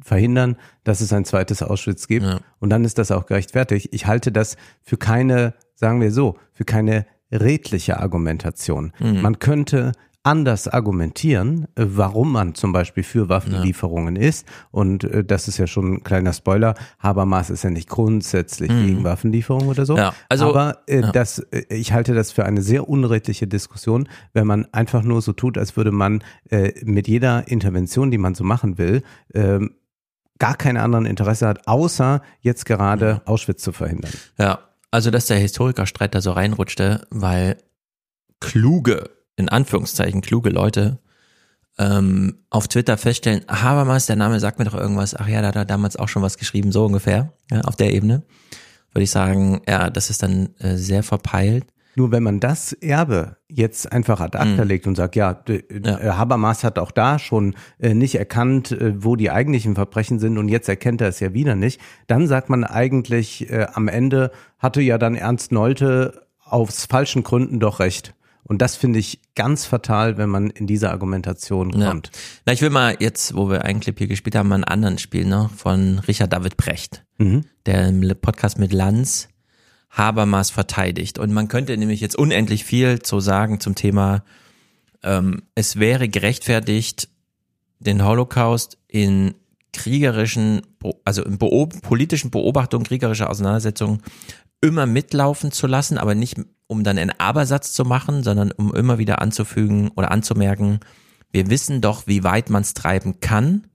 verhindern, 0.00 0.56
dass 0.82 1.00
es 1.02 1.12
ein 1.12 1.24
zweites 1.24 1.62
Auschwitz 1.62 2.08
gibt. 2.08 2.24
Ja. 2.26 2.40
Und 2.58 2.70
dann 2.70 2.84
ist 2.84 2.98
das 2.98 3.10
auch 3.10 3.26
gerechtfertigt. 3.26 3.90
Ich 3.92 4.06
halte 4.06 4.32
das 4.32 4.56
für 4.82 4.96
keine, 4.96 5.54
sagen 5.74 6.00
wir 6.00 6.10
so, 6.12 6.36
für 6.52 6.64
keine 6.64 7.06
redliche 7.32 7.98
Argumentation. 8.00 8.92
Mhm. 9.00 9.20
Man 9.22 9.38
könnte 9.38 9.92
anders 10.26 10.68
argumentieren, 10.68 11.64
äh, 11.74 11.84
warum 11.86 12.32
man 12.32 12.54
zum 12.54 12.72
Beispiel 12.72 13.02
für 13.02 13.28
Waffenlieferungen 13.28 14.16
ist. 14.16 14.46
Und 14.70 15.04
äh, 15.04 15.22
das 15.22 15.48
ist 15.48 15.58
ja 15.58 15.66
schon 15.66 15.94
ein 15.96 16.02
kleiner 16.02 16.32
Spoiler. 16.32 16.76
Habermas 16.98 17.50
ist 17.50 17.62
ja 17.62 17.68
nicht 17.68 17.90
grundsätzlich 17.90 18.70
gegen 18.70 19.04
Waffenlieferungen 19.04 19.68
oder 19.68 19.84
so. 19.84 19.92
Mhm. 19.94 19.98
Ja, 19.98 20.14
also- 20.30 20.48
Aber 20.48 20.78
äh, 20.86 21.00
ja. 21.02 21.12
das, 21.12 21.40
äh, 21.50 21.64
ich 21.68 21.92
halte 21.92 22.14
das 22.14 22.32
für 22.32 22.46
eine 22.46 22.62
sehr 22.62 22.88
unredliche 22.88 23.46
Diskussion, 23.46 24.08
wenn 24.32 24.46
man 24.46 24.66
einfach 24.72 25.02
nur 25.02 25.20
so 25.20 25.34
tut, 25.34 25.58
als 25.58 25.76
würde 25.76 25.92
man 25.92 26.24
äh, 26.50 26.72
mit 26.84 27.06
jeder 27.06 27.46
Intervention, 27.48 28.10
die 28.10 28.16
man 28.18 28.34
so 28.34 28.44
machen 28.44 28.78
will, 28.78 29.02
ähm, 29.34 29.74
gar 30.38 30.56
keine 30.56 30.82
anderen 30.82 31.04
Interesse 31.04 31.46
hat, 31.46 31.68
außer 31.68 32.22
jetzt 32.40 32.64
gerade 32.64 33.20
Auschwitz 33.26 33.62
zu 33.62 33.72
verhindern. 33.72 34.12
Ja, 34.38 34.58
also 34.94 35.10
dass 35.10 35.26
der 35.26 35.38
Historikerstreit 35.38 36.14
da 36.14 36.20
so 36.20 36.30
reinrutschte, 36.30 37.04
weil 37.10 37.58
kluge, 38.38 39.10
in 39.34 39.48
Anführungszeichen 39.48 40.20
kluge 40.20 40.50
Leute 40.50 41.00
ähm, 41.78 42.44
auf 42.48 42.68
Twitter 42.68 42.96
feststellen, 42.96 43.44
Habermas, 43.48 44.06
der 44.06 44.14
Name 44.14 44.38
sagt 44.38 44.60
mir 44.60 44.66
doch 44.66 44.74
irgendwas, 44.74 45.16
ach 45.16 45.26
ja, 45.26 45.42
da 45.42 45.48
hat 45.48 45.56
er 45.56 45.64
damals 45.64 45.96
auch 45.96 46.08
schon 46.08 46.22
was 46.22 46.38
geschrieben, 46.38 46.70
so 46.70 46.86
ungefähr, 46.86 47.32
ja, 47.50 47.62
auf 47.62 47.74
der 47.74 47.92
Ebene. 47.92 48.22
Würde 48.92 49.02
ich 49.02 49.10
sagen, 49.10 49.62
ja, 49.68 49.90
das 49.90 50.10
ist 50.10 50.22
dann 50.22 50.54
äh, 50.60 50.76
sehr 50.76 51.02
verpeilt. 51.02 51.66
Nur 51.96 52.10
wenn 52.12 52.22
man 52.22 52.40
das 52.40 52.72
Erbe 52.72 53.36
jetzt 53.48 53.92
einfach 53.92 54.20
ad 54.20 54.36
acta 54.36 54.62
legt 54.64 54.86
und 54.86 54.96
sagt, 54.96 55.14
ja, 55.16 55.40
Mhm. 55.48 55.62
Ja. 55.84 55.98
äh, 56.00 56.10
Habermas 56.10 56.64
hat 56.64 56.78
auch 56.78 56.90
da 56.90 57.18
schon 57.18 57.54
äh, 57.78 57.94
nicht 57.94 58.16
erkannt, 58.16 58.72
äh, 58.72 58.94
wo 59.04 59.16
die 59.16 59.30
eigentlichen 59.30 59.74
Verbrechen 59.74 60.18
sind 60.18 60.38
und 60.38 60.48
jetzt 60.48 60.68
erkennt 60.68 61.00
er 61.00 61.08
es 61.08 61.20
ja 61.20 61.32
wieder 61.34 61.54
nicht, 61.54 61.80
dann 62.08 62.26
sagt 62.26 62.50
man 62.50 62.64
eigentlich 62.64 63.48
äh, 63.50 63.66
am 63.72 63.88
Ende 63.88 64.30
hatte 64.58 64.80
ja 64.80 64.98
dann 64.98 65.14
Ernst 65.14 65.52
Nolte 65.52 66.26
aus 66.44 66.86
falschen 66.86 67.22
Gründen 67.22 67.60
doch 67.60 67.80
recht. 67.80 68.14
Und 68.46 68.60
das 68.60 68.76
finde 68.76 68.98
ich 68.98 69.22
ganz 69.34 69.64
fatal, 69.64 70.18
wenn 70.18 70.28
man 70.28 70.50
in 70.50 70.66
diese 70.66 70.90
Argumentation 70.90 71.70
Ja. 71.70 71.88
kommt. 71.88 72.10
Na, 72.44 72.52
ich 72.52 72.60
will 72.60 72.68
mal 72.68 72.94
jetzt, 73.00 73.34
wo 73.34 73.48
wir 73.48 73.64
einen 73.64 73.80
Clip 73.80 73.96
hier 73.96 74.06
gespielt 74.06 74.36
haben, 74.36 74.48
mal 74.50 74.56
einen 74.56 74.64
anderen 74.64 74.98
spielen, 74.98 75.30
ne, 75.30 75.48
von 75.56 76.00
Richard 76.00 76.32
David 76.34 76.58
Brecht, 76.58 77.04
Mhm. 77.16 77.44
der 77.64 77.88
im 77.88 78.02
Podcast 78.20 78.58
mit 78.58 78.74
Lanz 78.74 79.28
Habermas 79.94 80.50
verteidigt. 80.50 81.18
Und 81.18 81.32
man 81.32 81.48
könnte 81.48 81.76
nämlich 81.76 82.00
jetzt 82.00 82.16
unendlich 82.16 82.64
viel 82.64 83.00
zu 83.00 83.20
sagen 83.20 83.60
zum 83.60 83.74
Thema, 83.74 84.24
ähm, 85.02 85.42
es 85.54 85.78
wäre 85.78 86.08
gerechtfertigt, 86.08 87.08
den 87.78 88.04
Holocaust 88.04 88.78
in 88.88 89.34
kriegerischen, 89.72 90.62
also 91.04 91.24
in 91.24 91.38
Beob 91.38 91.82
politischen 91.82 92.30
Beobachtungen, 92.30 92.84
kriegerischer 92.84 93.30
Auseinandersetzungen 93.30 94.02
immer 94.60 94.86
mitlaufen 94.86 95.52
zu 95.52 95.66
lassen, 95.66 95.98
aber 95.98 96.14
nicht 96.14 96.38
um 96.66 96.84
dann 96.84 96.98
einen 96.98 97.12
Abersatz 97.18 97.72
zu 97.72 97.84
machen, 97.84 98.22
sondern 98.22 98.50
um 98.52 98.74
immer 98.74 98.98
wieder 98.98 99.20
anzufügen 99.20 99.90
oder 99.96 100.10
anzumerken, 100.10 100.80
wir 101.30 101.50
wissen 101.50 101.80
doch, 101.80 102.06
wie 102.06 102.24
weit 102.24 102.48
man 102.48 102.62
es 102.62 102.74
treiben 102.74 103.20
kann. 103.20 103.66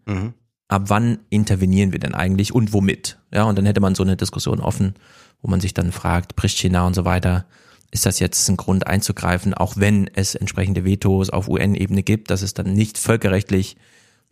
Ab 0.69 0.83
wann 0.87 1.19
intervenieren 1.29 1.91
wir 1.91 1.99
denn 1.99 2.15
eigentlich 2.15 2.53
und 2.53 2.73
womit? 2.73 3.19
Ja, 3.33 3.43
und 3.43 3.57
dann 3.57 3.65
hätte 3.65 3.81
man 3.81 3.95
so 3.95 4.03
eine 4.03 4.17
Diskussion 4.17 4.59
offen, 4.59 4.95
wo 5.41 5.49
man 5.49 5.61
sich 5.61 5.73
dann 5.73 5.91
fragt, 5.91 6.35
Pristina 6.35 6.85
und 6.85 6.93
so 6.93 7.05
weiter, 7.05 7.45
ist 7.91 8.05
das 8.05 8.19
jetzt 8.19 8.47
ein 8.49 8.57
Grund 8.57 8.87
einzugreifen, 8.87 9.53
auch 9.53 9.77
wenn 9.77 10.09
es 10.13 10.35
entsprechende 10.35 10.85
Vetos 10.85 11.29
auf 11.29 11.47
UN-Ebene 11.47 12.03
gibt, 12.03 12.29
dass 12.29 12.41
es 12.41 12.53
dann 12.53 12.73
nicht 12.73 12.97
völkerrechtlich 12.97 13.77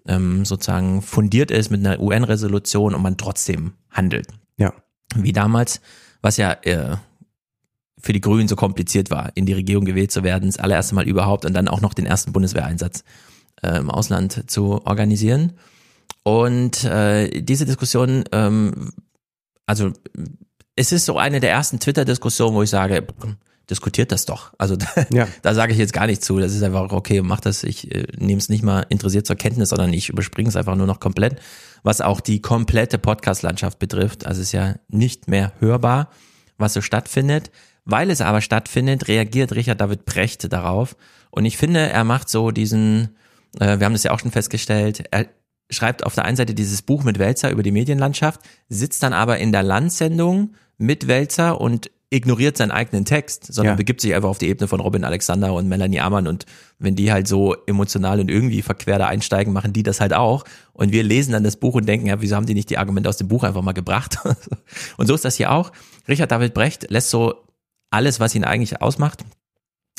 ähm, 0.08 0.46
sozusagen 0.46 1.02
fundiert 1.02 1.52
ist 1.52 1.70
mit 1.70 1.86
einer 1.86 2.00
UN-Resolution 2.00 2.93
und 2.93 3.02
man 3.02 3.17
trotzdem 3.17 3.74
handelt 3.89 4.28
Ja. 4.58 4.74
wie 5.15 5.34
damals, 5.34 5.82
was 6.22 6.38
ja 6.38 6.52
äh, 6.63 6.98
für 8.00 8.13
die 8.13 8.22
Grünen 8.22 8.48
so 8.48 8.56
kompliziert 8.56 9.10
war, 9.10 9.32
in 9.36 9.46
die 9.46 9.54
Regierung 9.54 9.86
gewählt 9.86 10.12
zu 10.12 10.24
werden, 10.24 10.50
das 10.50 10.60
allererste 10.60 10.93
Mal 10.93 11.08
überhaupt 11.08 11.46
und 11.46 11.54
dann 11.54 11.67
auch 11.67 11.82
noch 11.82 11.93
den 11.93 12.06
ersten 12.06 12.32
Bundeswehreinsatz 12.32 13.04
äh, 13.63 13.78
im 13.80 13.89
Ausland 13.89 14.50
zu 14.50 14.86
organisieren. 14.86 15.54
Und 16.24 16.84
äh, 16.84 17.41
diese 17.41 17.65
Diskussion, 17.65 18.24
ähm, 18.32 18.91
also 19.65 19.91
es 20.78 20.92
ist 20.94 21.06
so 21.06 21.18
eine 21.18 21.40
der 21.42 21.52
ersten 21.52 21.80
Twitter-Diskussionen, 21.80 22.56
wo 22.56 22.63
ich 22.63 22.70
sage, 22.70 23.06
diskutiert 23.70 24.12
das 24.12 24.26
doch. 24.26 24.54
Also 24.58 24.76
da, 24.78 24.88
Ja. 25.12 25.28
da 25.42 25.54
sage 25.54 25.74
ich 25.74 25.78
jetzt 25.80 25.92
gar 25.94 26.08
nicht 26.08 26.24
zu. 26.24 26.40
Das 26.40 26.54
ist 26.54 26.63
einfach 26.63 26.92
okay, 26.92 27.22
mach 27.22 27.42
das. 27.42 27.63
Ich 27.63 27.94
äh, 27.94 28.08
nehme 28.18 28.40
es 28.40 28.48
nicht 28.48 28.63
mal 28.63 28.86
interessiert 28.90 29.28
zur 29.28 29.36
Kenntnis, 29.36 29.70
sondern 29.70 29.92
ich 29.92 30.10
überspringe 30.10 30.48
es 30.50 30.56
einfach 30.56 30.76
nur 30.76 30.88
noch 30.88 31.00
komplett. 31.00 31.40
Was 31.84 32.00
auch 32.00 32.22
die 32.22 32.42
komplette 32.42 32.98
Podcast-Landschaft 32.98 33.80
betrifft. 33.80 34.26
Also 34.26 34.40
es 34.42 34.48
ist 34.48 34.54
ja 34.54 34.76
nicht 34.88 35.28
mehr 35.28 35.52
hörbar, 35.60 36.10
was 36.58 36.74
so 36.74 36.82
stattfindet. 36.82 37.52
Weil 37.84 38.10
es 38.12 38.22
aber 38.22 38.42
stattfindet, 38.42 39.08
reagiert 39.08 39.54
Richard 39.54 39.80
David 39.82 40.06
Brecht 40.06 40.52
darauf. 40.52 40.96
Und 41.32 41.46
ich 41.46 41.58
finde, 41.58 41.80
er 41.90 42.04
macht 42.04 42.30
so 42.30 42.52
diesen, 42.52 43.16
äh, 43.60 43.80
wir 43.80 43.86
haben 43.86 43.94
das 43.94 44.04
ja 44.04 44.12
auch 44.12 44.20
schon 44.20 44.32
festgestellt, 44.32 45.04
er 45.12 45.28
schreibt 45.70 46.06
auf 46.06 46.16
der 46.16 46.24
einen 46.26 46.38
Seite 46.38 46.54
dieses 46.54 46.82
Buch 46.82 47.04
mit 47.04 47.20
Welzer 47.20 47.52
über 47.52 47.63
die 47.63 47.72
Medienlandschaft, 47.72 48.40
sitzt 48.70 49.04
dann 49.04 49.12
aber 49.13 49.38
in 49.40 49.52
der 49.52 49.63
Landsendung 49.63 50.54
mit 50.78 51.08
Welzer 51.08 51.60
und 51.60 51.90
ignoriert 52.10 52.56
seinen 52.56 52.72
eigenen 52.72 53.04
Text, 53.04 53.52
sondern 53.54 53.74
Ja. 53.74 53.76
begibt 53.76 54.00
sich 54.00 54.16
einfach 54.16 54.30
auf 54.30 54.38
die 54.38 54.48
Ebene 54.48 54.70
von 54.70 54.80
Robin 54.80 55.04
Alexander 55.04 55.54
und 55.54 55.68
Melanie 55.68 56.00
Amann 56.00 56.28
und 56.28 56.46
wenn 56.80 56.96
die 56.96 57.12
halt 57.12 57.28
so 57.28 57.54
emotional 57.66 58.22
und 58.22 58.32
irgendwie 58.32 58.62
verquer 58.62 58.98
da 58.98 59.08
einsteigen, 59.08 59.52
machen 59.52 59.74
die 59.74 59.84
das 59.84 60.00
halt 60.00 60.13
auch 60.13 60.46
und 60.72 60.94
wir 60.94 61.04
lesen 61.04 61.34
dann 61.34 61.44
das 61.44 61.58
Buch 61.58 61.76
und 61.76 61.86
denken, 61.86 62.08
ja, 62.08 62.22
wieso 62.22 62.38
haben 62.38 62.46
die 62.46 62.54
nicht 62.54 62.70
die 62.70 62.78
Argumente 62.78 63.10
aus 63.10 63.18
dem 63.18 63.28
Buch 63.28 63.44
einfach 63.44 63.62
mal 63.62 63.74
gebracht? 63.74 64.20
und 64.98 65.08
so 65.08 65.16
ist 65.16 65.26
das 65.26 65.36
hier 65.36 65.52
auch. 65.52 65.74
Richard 66.08 66.32
David 66.32 66.54
Brecht 66.54 66.90
lässt 66.90 67.10
so 67.10 67.44
alles, 67.90 68.22
was 68.22 68.36
ihn 68.36 68.46
eigentlich 68.46 68.82
ausmacht, 68.82 69.26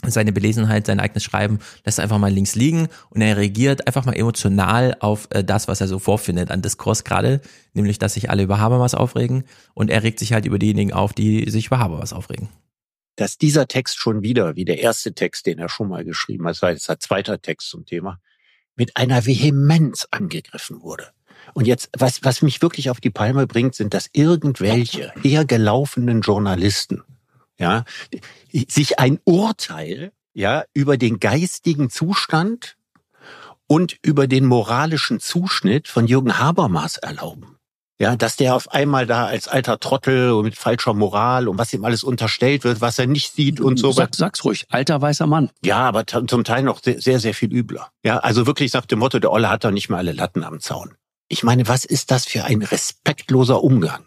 seine 0.07 0.33
Belesenheit, 0.33 0.87
sein 0.87 1.01
eigenes 1.01 1.25
Schreiben, 1.25 1.59
lässt 1.85 1.99
einfach 2.01 2.19
mal 2.19 2.33
links 2.33 2.55
liegen 2.55 2.89
und 3.11 3.21
er 3.21 3.37
reagiert 3.37 3.87
einfach 3.87 4.05
mal 4.05 4.17
emotional 4.17 4.97
auf 5.01 5.29
äh, 5.31 5.43
das, 5.43 5.67
was 5.69 5.81
er 5.81 5.89
so 5.89 5.99
vorfindet 5.99 6.51
an 6.51 6.63
Diskurs 6.63 7.05
gerade, 7.05 7.41
nämlich, 7.75 7.99
dass 7.99 8.15
sich 8.15 8.31
alle 8.31 8.45
über 8.45 8.59
Habermas 8.61 8.95
aufregen 8.95 9.45
und 9.75 9.91
er 9.91 10.03
regt 10.03 10.19
sich 10.19 10.33
halt 10.33 10.45
über 10.47 10.59
diejenigen 10.59 10.93
auf, 10.93 11.13
die 11.13 11.51
sich 11.51 11.67
über 11.67 11.79
Habermas 11.81 12.13
aufregen. 12.13 12.49
dass 13.17 13.37
dieser 13.37 13.67
Text 13.67 13.99
schon 13.99 14.23
wieder, 14.23 14.55
wie 14.55 14.65
der 14.65 14.79
erste 14.79 15.13
Text, 15.13 15.47
den 15.47 15.59
er 15.59 15.69
schon 15.69 15.89
mal 15.89 16.05
geschrieben 16.05 16.47
hat, 16.47 16.63
war 16.63 16.71
jetzt 16.71 16.85
sein 16.85 17.01
zweiter 17.01 17.43
Text 17.43 17.69
zum 17.69 17.85
Thema, 17.85 18.21
mit 18.77 18.97
einer 18.97 19.27
Vehemenz 19.27 20.07
angegriffen 20.13 20.83
wurde. 20.83 21.09
Und 21.53 21.67
jetzt, 21.67 21.91
was, 21.99 22.23
was 22.23 22.43
mich 22.43 22.63
wirklich 22.63 22.91
auf 22.91 23.01
die 23.01 23.11
Palme 23.11 23.47
bringt, 23.49 23.75
sind, 23.75 23.93
dass 23.93 24.09
irgendwelche 24.13 25.13
eher 25.25 25.45
gelaufenen 25.45 26.21
Journalisten, 26.21 27.03
ja, 27.59 27.85
sich 28.53 28.99
ein 28.99 29.19
Urteil, 29.25 30.13
ja, 30.35 30.65
über 30.75 30.97
den 30.97 31.21
geistigen 31.21 31.91
Zustand 31.91 32.77
und 33.67 33.97
über 34.03 34.27
den 34.27 34.47
moralischen 34.47 35.21
Zuschnitt 35.21 35.89
von 35.89 36.07
Jürgen 36.07 36.39
Habermas 36.39 36.97
erlauben. 36.97 37.59
Ja, 38.01 38.15
dass 38.15 38.37
der 38.37 38.55
auf 38.55 38.71
einmal 38.71 39.07
da 39.07 39.27
als 39.27 39.49
alter 39.49 39.81
Trottel 39.81 40.31
und 40.31 40.45
mit 40.45 40.57
falscher 40.57 40.95
Moral 40.95 41.49
und 41.49 41.59
was 41.59 41.73
ihm 41.73 41.85
alles 41.85 42.05
unterstellt 42.05 42.63
wird, 42.63 42.81
was 42.81 42.97
er 42.97 43.09
nicht 43.09 43.35
sieht 43.35 43.61
und 43.61 43.77
so. 43.77 43.91
Sag, 43.91 44.15
sag's 44.15 44.45
ruhig, 44.45 44.67
alter 44.69 45.03
weißer 45.03 45.27
Mann. 45.27 45.51
Ja, 45.65 45.79
aber 45.79 46.07
zum 46.07 46.45
Teil 46.45 46.63
noch 46.63 46.81
sehr, 46.81 47.01
sehr, 47.01 47.19
sehr 47.19 47.35
viel 47.35 47.53
übler. 47.53 47.91
Ja, 48.05 48.19
also 48.19 48.47
wirklich 48.47 48.73
nach 48.73 48.87
dem 48.87 49.01
Motto, 49.01 49.19
der 49.19 49.33
Olle 49.33 49.51
hat 49.51 49.65
doch 49.65 49.73
nicht 49.73 49.89
mehr 49.89 49.99
alle 49.99 50.13
Latten 50.13 50.45
am 50.45 50.61
Zaun. 50.61 50.95
Ich 51.27 51.43
meine, 51.43 51.67
was 51.67 51.85
ist 51.85 52.13
das 52.13 52.25
für 52.25 52.45
ein 52.45 52.63
respektloser 52.63 53.65
Umgang? 53.65 54.07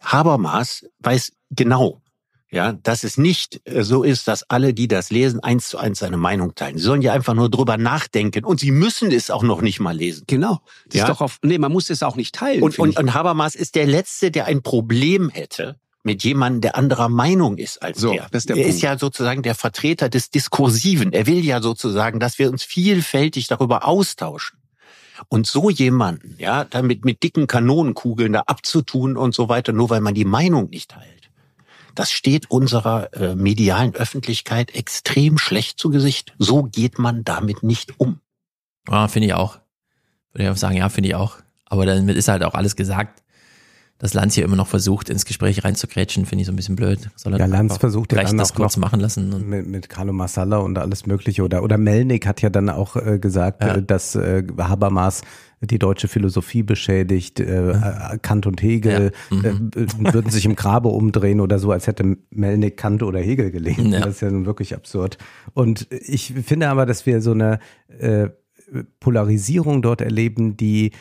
Habermas 0.00 0.86
weiß 1.00 1.32
genau, 1.50 2.00
ja, 2.50 2.72
dass 2.72 3.04
es 3.04 3.18
nicht 3.18 3.60
äh, 3.64 3.82
so 3.82 4.02
ist, 4.02 4.26
dass 4.28 4.48
alle, 4.50 4.72
die 4.74 4.88
das 4.88 5.10
lesen, 5.10 5.40
eins 5.40 5.68
zu 5.68 5.78
eins 5.78 5.98
seine 5.98 6.16
Meinung 6.16 6.54
teilen. 6.54 6.78
Sie 6.78 6.84
sollen 6.84 7.02
ja 7.02 7.12
einfach 7.12 7.34
nur 7.34 7.50
drüber 7.50 7.76
nachdenken 7.76 8.44
und 8.44 8.58
sie 8.60 8.70
müssen 8.70 9.10
es 9.12 9.30
auch 9.30 9.42
noch 9.42 9.60
nicht 9.60 9.80
mal 9.80 9.96
lesen. 9.96 10.24
Genau. 10.26 10.60
Das 10.86 10.94
Ja. 10.94 11.04
ist 11.04 11.10
doch 11.10 11.20
auf, 11.20 11.38
nee, 11.42 11.58
man 11.58 11.72
muss 11.72 11.90
es 11.90 12.02
auch 12.02 12.16
nicht 12.16 12.34
teilen. 12.34 12.62
Und, 12.62 12.78
und, 12.78 12.98
und 12.98 13.14
Habermas 13.14 13.54
ist 13.54 13.74
der 13.74 13.86
Letzte, 13.86 14.30
der 14.30 14.46
ein 14.46 14.62
Problem 14.62 15.28
hätte 15.30 15.76
mit 16.04 16.24
jemandem, 16.24 16.62
der 16.62 16.76
anderer 16.76 17.08
Meinung 17.10 17.58
ist 17.58 17.82
als 17.82 17.98
So, 18.00 18.12
er. 18.14 18.28
das 18.30 18.42
ist 18.42 18.48
der 18.48 18.56
er 18.56 18.62
Punkt. 18.62 18.76
ist 18.76 18.82
ja 18.82 18.96
sozusagen 18.98 19.42
der 19.42 19.54
Vertreter 19.54 20.08
des 20.08 20.30
Diskursiven. 20.30 21.12
Er 21.12 21.26
will 21.26 21.44
ja 21.44 21.60
sozusagen, 21.60 22.18
dass 22.18 22.38
wir 22.38 22.50
uns 22.50 22.62
vielfältig 22.64 23.46
darüber 23.48 23.86
austauschen. 23.86 24.58
Und 25.28 25.46
so 25.48 25.68
jemanden, 25.68 26.36
ja, 26.38 26.64
damit 26.64 27.04
mit 27.04 27.22
dicken 27.24 27.48
Kanonenkugeln 27.48 28.32
da 28.32 28.40
abzutun 28.46 29.16
und 29.16 29.34
so 29.34 29.48
weiter, 29.48 29.72
nur 29.72 29.90
weil 29.90 30.00
man 30.00 30.14
die 30.14 30.24
Meinung 30.24 30.70
nicht 30.70 30.90
teilt, 30.92 31.17
das 31.98 32.12
steht 32.12 32.48
unserer 32.48 33.12
äh, 33.12 33.34
medialen 33.34 33.94
Öffentlichkeit 33.94 34.72
extrem 34.74 35.36
schlecht 35.36 35.80
zu 35.80 35.90
Gesicht. 35.90 36.32
So 36.38 36.62
geht 36.62 36.98
man 37.00 37.24
damit 37.24 37.64
nicht 37.64 37.98
um. 37.98 38.20
Ja, 38.88 39.08
finde 39.08 39.26
ich 39.26 39.34
auch. 39.34 39.58
Würde 40.32 40.44
ich 40.44 40.50
auch 40.50 40.56
sagen, 40.56 40.76
ja, 40.76 40.88
finde 40.90 41.08
ich 41.08 41.14
auch. 41.16 41.38
Aber 41.66 41.86
damit 41.86 42.16
ist 42.16 42.28
halt 42.28 42.44
auch 42.44 42.54
alles 42.54 42.76
gesagt. 42.76 43.24
Dass 43.98 44.14
Lanz 44.14 44.34
hier 44.34 44.44
immer 44.44 44.54
noch 44.56 44.68
versucht, 44.68 45.10
ins 45.10 45.24
Gespräch 45.24 45.64
reinzugrätschen, 45.64 46.24
finde 46.24 46.42
ich 46.42 46.46
so 46.46 46.52
ein 46.52 46.56
bisschen 46.56 46.76
blöd. 46.76 47.10
Soll 47.16 47.32
er 47.34 47.40
Ja, 47.40 47.46
Lanz 47.46 47.78
versucht 47.78 48.12
ja 48.12 48.22
dann 48.22 48.36
das 48.38 48.54
kurz 48.54 48.76
machen 48.76 49.00
lassen. 49.00 49.48
Mit, 49.48 49.66
mit 49.66 49.88
Carlo 49.88 50.12
Massala 50.12 50.58
und 50.58 50.78
alles 50.78 51.06
Mögliche. 51.06 51.42
Oder, 51.42 51.62
oder 51.64 51.78
Melnik 51.78 52.26
hat 52.26 52.40
ja 52.40 52.48
dann 52.50 52.68
auch 52.70 52.94
äh, 52.96 53.18
gesagt, 53.18 53.62
Ja. 53.64 53.74
äh, 53.76 53.82
dass 53.82 54.14
äh, 54.14 54.44
Habermas 54.58 55.22
die 55.60 55.80
deutsche 55.80 56.06
Philosophie 56.06 56.62
beschädigt, 56.62 57.40
äh, 57.40 57.72
äh, 57.72 58.18
Kant 58.22 58.46
und 58.46 58.62
Hegel 58.62 59.10
Ja. 59.32 59.36
Mhm. 59.52 59.70
äh, 59.74 60.12
würden 60.12 60.30
sich 60.30 60.44
im 60.44 60.54
Grabe 60.54 60.88
umdrehen 60.90 61.40
oder 61.40 61.58
so, 61.58 61.72
als 61.72 61.88
hätte 61.88 62.16
Melnik 62.30 62.76
Kant 62.76 63.02
oder 63.02 63.18
Hegel 63.18 63.50
gelesen. 63.50 63.90
Das 63.90 64.06
ist 64.06 64.20
ja 64.20 64.30
nun 64.30 64.46
wirklich 64.46 64.74
absurd. 64.76 65.18
Und 65.54 65.88
ich 65.90 66.32
finde 66.46 66.68
aber, 66.68 66.86
dass 66.86 67.04
wir 67.06 67.20
so 67.20 67.32
eine 67.32 67.58
äh, 67.98 68.28
Polarisierung 69.00 69.82
dort 69.82 70.00
erleben, 70.00 70.56
die 70.56 70.92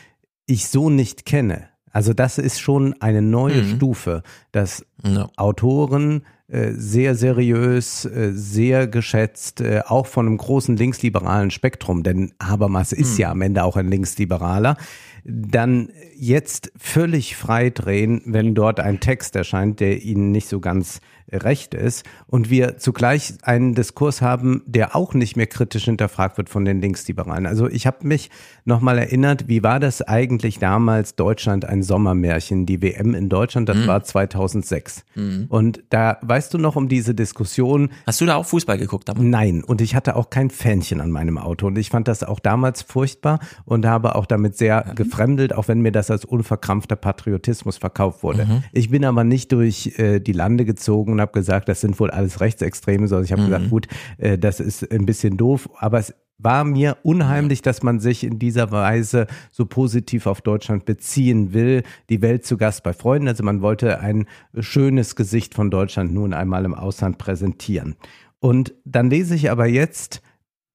ich 0.47 0.67
so 0.67 0.89
nicht 0.89 1.25
kenne. 1.25 1.69
Also 1.91 2.13
das 2.13 2.38
ist 2.38 2.60
schon 2.60 2.93
eine 3.02 3.21
neue 3.21 3.63
Mhm. 3.63 3.76
Stufe, 3.76 4.23
dass 4.52 4.86
ja. 5.04 5.30
Autoren 5.38 6.23
äh, 6.50 6.71
sehr 6.71 7.15
seriös, 7.15 8.06
äh, 8.06 8.32
sehr 8.34 8.88
geschätzt, 8.88 9.60
äh, 9.60 9.82
auch 9.86 10.08
von 10.08 10.28
einem 10.28 10.38
großen 10.38 10.78
linksliberalen 10.78 11.52
Spektrum, 11.52 12.04
denn 12.04 12.32
Habermas 12.41 12.93
ist 12.93 13.17
ja 13.17 13.32
am 13.32 13.41
Ende 13.41 13.63
auch 13.65 13.76
ein 13.76 13.89
Linksliberaler, 13.89 14.78
dann 15.26 15.89
jetzt 16.15 16.71
völlig 16.78 17.36
frei 17.36 17.69
drehen, 17.69 18.21
wenn 18.26 18.56
dort 18.56 18.80
ein 18.80 19.02
Text 19.02 19.36
erscheint, 19.36 19.82
der 19.82 20.02
ihnen 20.02 20.32
nicht 20.32 20.47
so 20.47 20.62
ganz 20.62 21.02
recht 21.32 21.74
ist 21.74 22.06
und 22.28 22.50
wir 22.50 22.78
zugleich 22.78 23.34
einen 23.42 23.76
Diskurs 23.76 24.22
haben, 24.22 24.63
der 24.66 24.96
auch 24.96 25.13
nicht 25.13 25.36
mehr 25.36 25.48
kritisch 25.48 25.86
hinterfragt 25.86 26.38
wird 26.38 26.50
von 26.50 26.63
den 26.63 26.82
Linksliberalen. 26.82 27.46
Also 27.46 27.68
ich 27.68 27.86
habe 27.86 28.08
mich 28.08 28.30
nochmal 28.66 28.98
erinnert, 28.98 29.48
wie 29.48 29.63
war 29.63 29.80
das 29.80 30.02
eigentlich 30.02 30.60
damals 30.60 31.16
Deutschland 31.16 31.66
ein 31.66 31.84
Sommermärchen, 31.84 32.66
die 32.66 32.82
WM 32.82 33.13
in 33.13 33.30
Deutschland, 33.30 33.68
das 33.68 33.88
war 33.88 34.04
2006. 34.04 35.04
Und 35.50 35.84
da 35.90 36.18
weißt 36.22 36.54
du 36.54 36.58
noch 36.58 36.76
um 36.76 36.88
diese 36.88 37.13
Diskussion, 37.13 37.90
Hast 38.06 38.22
du 38.22 38.26
da 38.26 38.36
auch 38.36 38.46
Fußball 38.46 38.78
geguckt 38.78 39.10
damals? 39.10 39.26
Nein, 39.26 39.63
und 39.63 39.82
ich 39.82 39.96
hatte 39.96 40.16
auch 40.16 40.30
kein 40.30 40.50
Fähnchen 40.50 41.02
an 41.02 41.12
meinem 41.12 41.38
Auto 41.38 41.68
und 41.68 41.78
ich 41.78 41.90
fand 41.90 42.08
das 42.08 42.24
auch 42.24 42.40
damals 42.40 42.82
furchtbar 42.82 43.40
und 43.66 43.86
habe 43.86 44.16
auch 44.16 44.26
damit 44.26 44.58
sehr 44.58 44.94
gefremdelt, 44.96 45.54
auch 45.54 45.68
wenn 45.68 45.82
mir 45.82 45.92
das 45.92 46.10
als 46.10 46.24
unverkrampfter 46.24 46.96
Patriotismus 46.96 47.78
verkauft 47.78 48.24
wurde. 48.24 48.63
Ich 48.72 48.90
bin 48.90 49.04
aber 49.04 49.24
nicht 49.24 49.52
durch 49.52 49.98
äh, 50.00 50.20
die 50.20 50.32
Lande 50.32 50.63
gezogen 50.63 51.16
und 51.17 51.21
habe 51.21 51.34
gesagt, 51.34 51.69
das 51.69 51.82
sind 51.82 51.99
wohl 51.99 52.12
alles 52.12 52.39
Rechtsextreme, 52.39 53.08
sondern 53.08 53.25
ich 53.25 53.32
habe 53.32 53.43
gesagt, 53.43 53.69
gut, 53.69 53.88
äh, 54.17 54.38
das 54.38 54.60
ist 54.60 54.91
ein 54.91 55.06
bisschen 55.06 55.38
doof, 55.38 55.69
aber 55.80 55.99
es 55.99 56.13
war 56.38 56.63
mir 56.63 56.97
unheimlich, 57.03 57.62
dass 57.62 57.82
man 57.82 57.99
sich 57.99 58.23
in 58.23 58.38
dieser 58.38 58.71
Weise 58.71 59.27
so 59.51 59.65
positiv 59.65 60.27
auf 60.27 60.41
Deutschland 60.41 60.86
beziehen 60.86 61.53
will. 61.53 61.84
Die 62.10 62.21
Welt 62.21 62.45
zu 62.45 62.58
Gast 62.58 62.84
bei 62.84 62.93
Freunden. 62.93 63.27
Also 63.27 63.43
man 63.43 63.62
wollte 63.62 63.99
ein 63.99 64.27
schönes 64.60 65.15
Gesicht 65.15 65.56
von 65.56 65.71
Deutschland 65.71 66.13
nun 66.13 66.34
einmal 66.34 66.65
im 66.65 66.75
Ausland 66.75 67.17
präsentieren. 67.17 67.95
Und 68.39 68.75
dann 68.86 69.10
lese 69.10 69.34
ich 69.34 69.49
aber 69.49 69.65
jetzt 69.65 70.21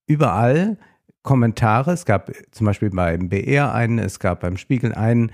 überall 0.07 0.78
Kommentare. 1.22 1.92
Es 1.92 2.05
gab 2.05 2.33
zum 2.50 2.66
Beispiel 2.66 2.90
beim 2.90 3.28
BR 3.28 3.72
einen, 3.72 4.00
es 4.00 4.18
gab 4.18 4.40
beim 4.40 4.57
Spiegel 4.57 4.92
einen, 4.92 5.31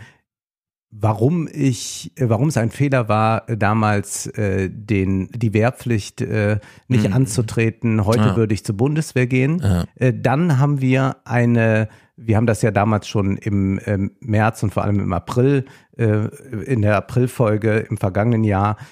warum 0.90 1.48
ich, 1.52 2.12
äh, 2.16 2.28
warum 2.28 2.48
es 2.48 2.56
ein 2.56 2.70
Fehler 2.70 3.08
war, 3.08 3.48
äh, 3.48 3.56
damals 3.56 4.26
äh, 4.26 4.70
den 4.70 5.28
die 5.34 5.52
Wehrpflicht 5.52 6.20
äh, 6.22 6.58
nicht 6.88 7.06
Mhm. 7.08 7.12
anzutreten. 7.14 8.04
Heute 8.04 8.28
Ja. 8.28 8.36
würde 8.36 8.54
ich 8.54 8.64
zur 8.64 8.76
Bundeswehr 8.76 9.26
gehen. 9.26 9.60
Ja. 9.62 9.84
Äh, 9.96 10.12
dann 10.14 10.58
haben 10.58 10.80
wir 10.80 11.16
eine, 11.24 11.88
wir 12.16 12.36
haben 12.36 12.46
das 12.46 12.62
ja 12.62 12.70
damals 12.70 13.06
schon 13.06 13.36
im 13.36 13.78
ähm, 13.84 14.12
März 14.20 14.62
und 14.62 14.72
vor 14.72 14.82
allem 14.84 14.98
im 15.00 15.12
April, 15.12 15.66
äh, 15.96 16.26
in 16.64 16.82
der 16.82 16.96
Aprilfolge 16.96 17.86
im 17.90 17.96
vergangenen 17.98 18.44
Jahr 18.44 18.76
äh, 18.78 18.84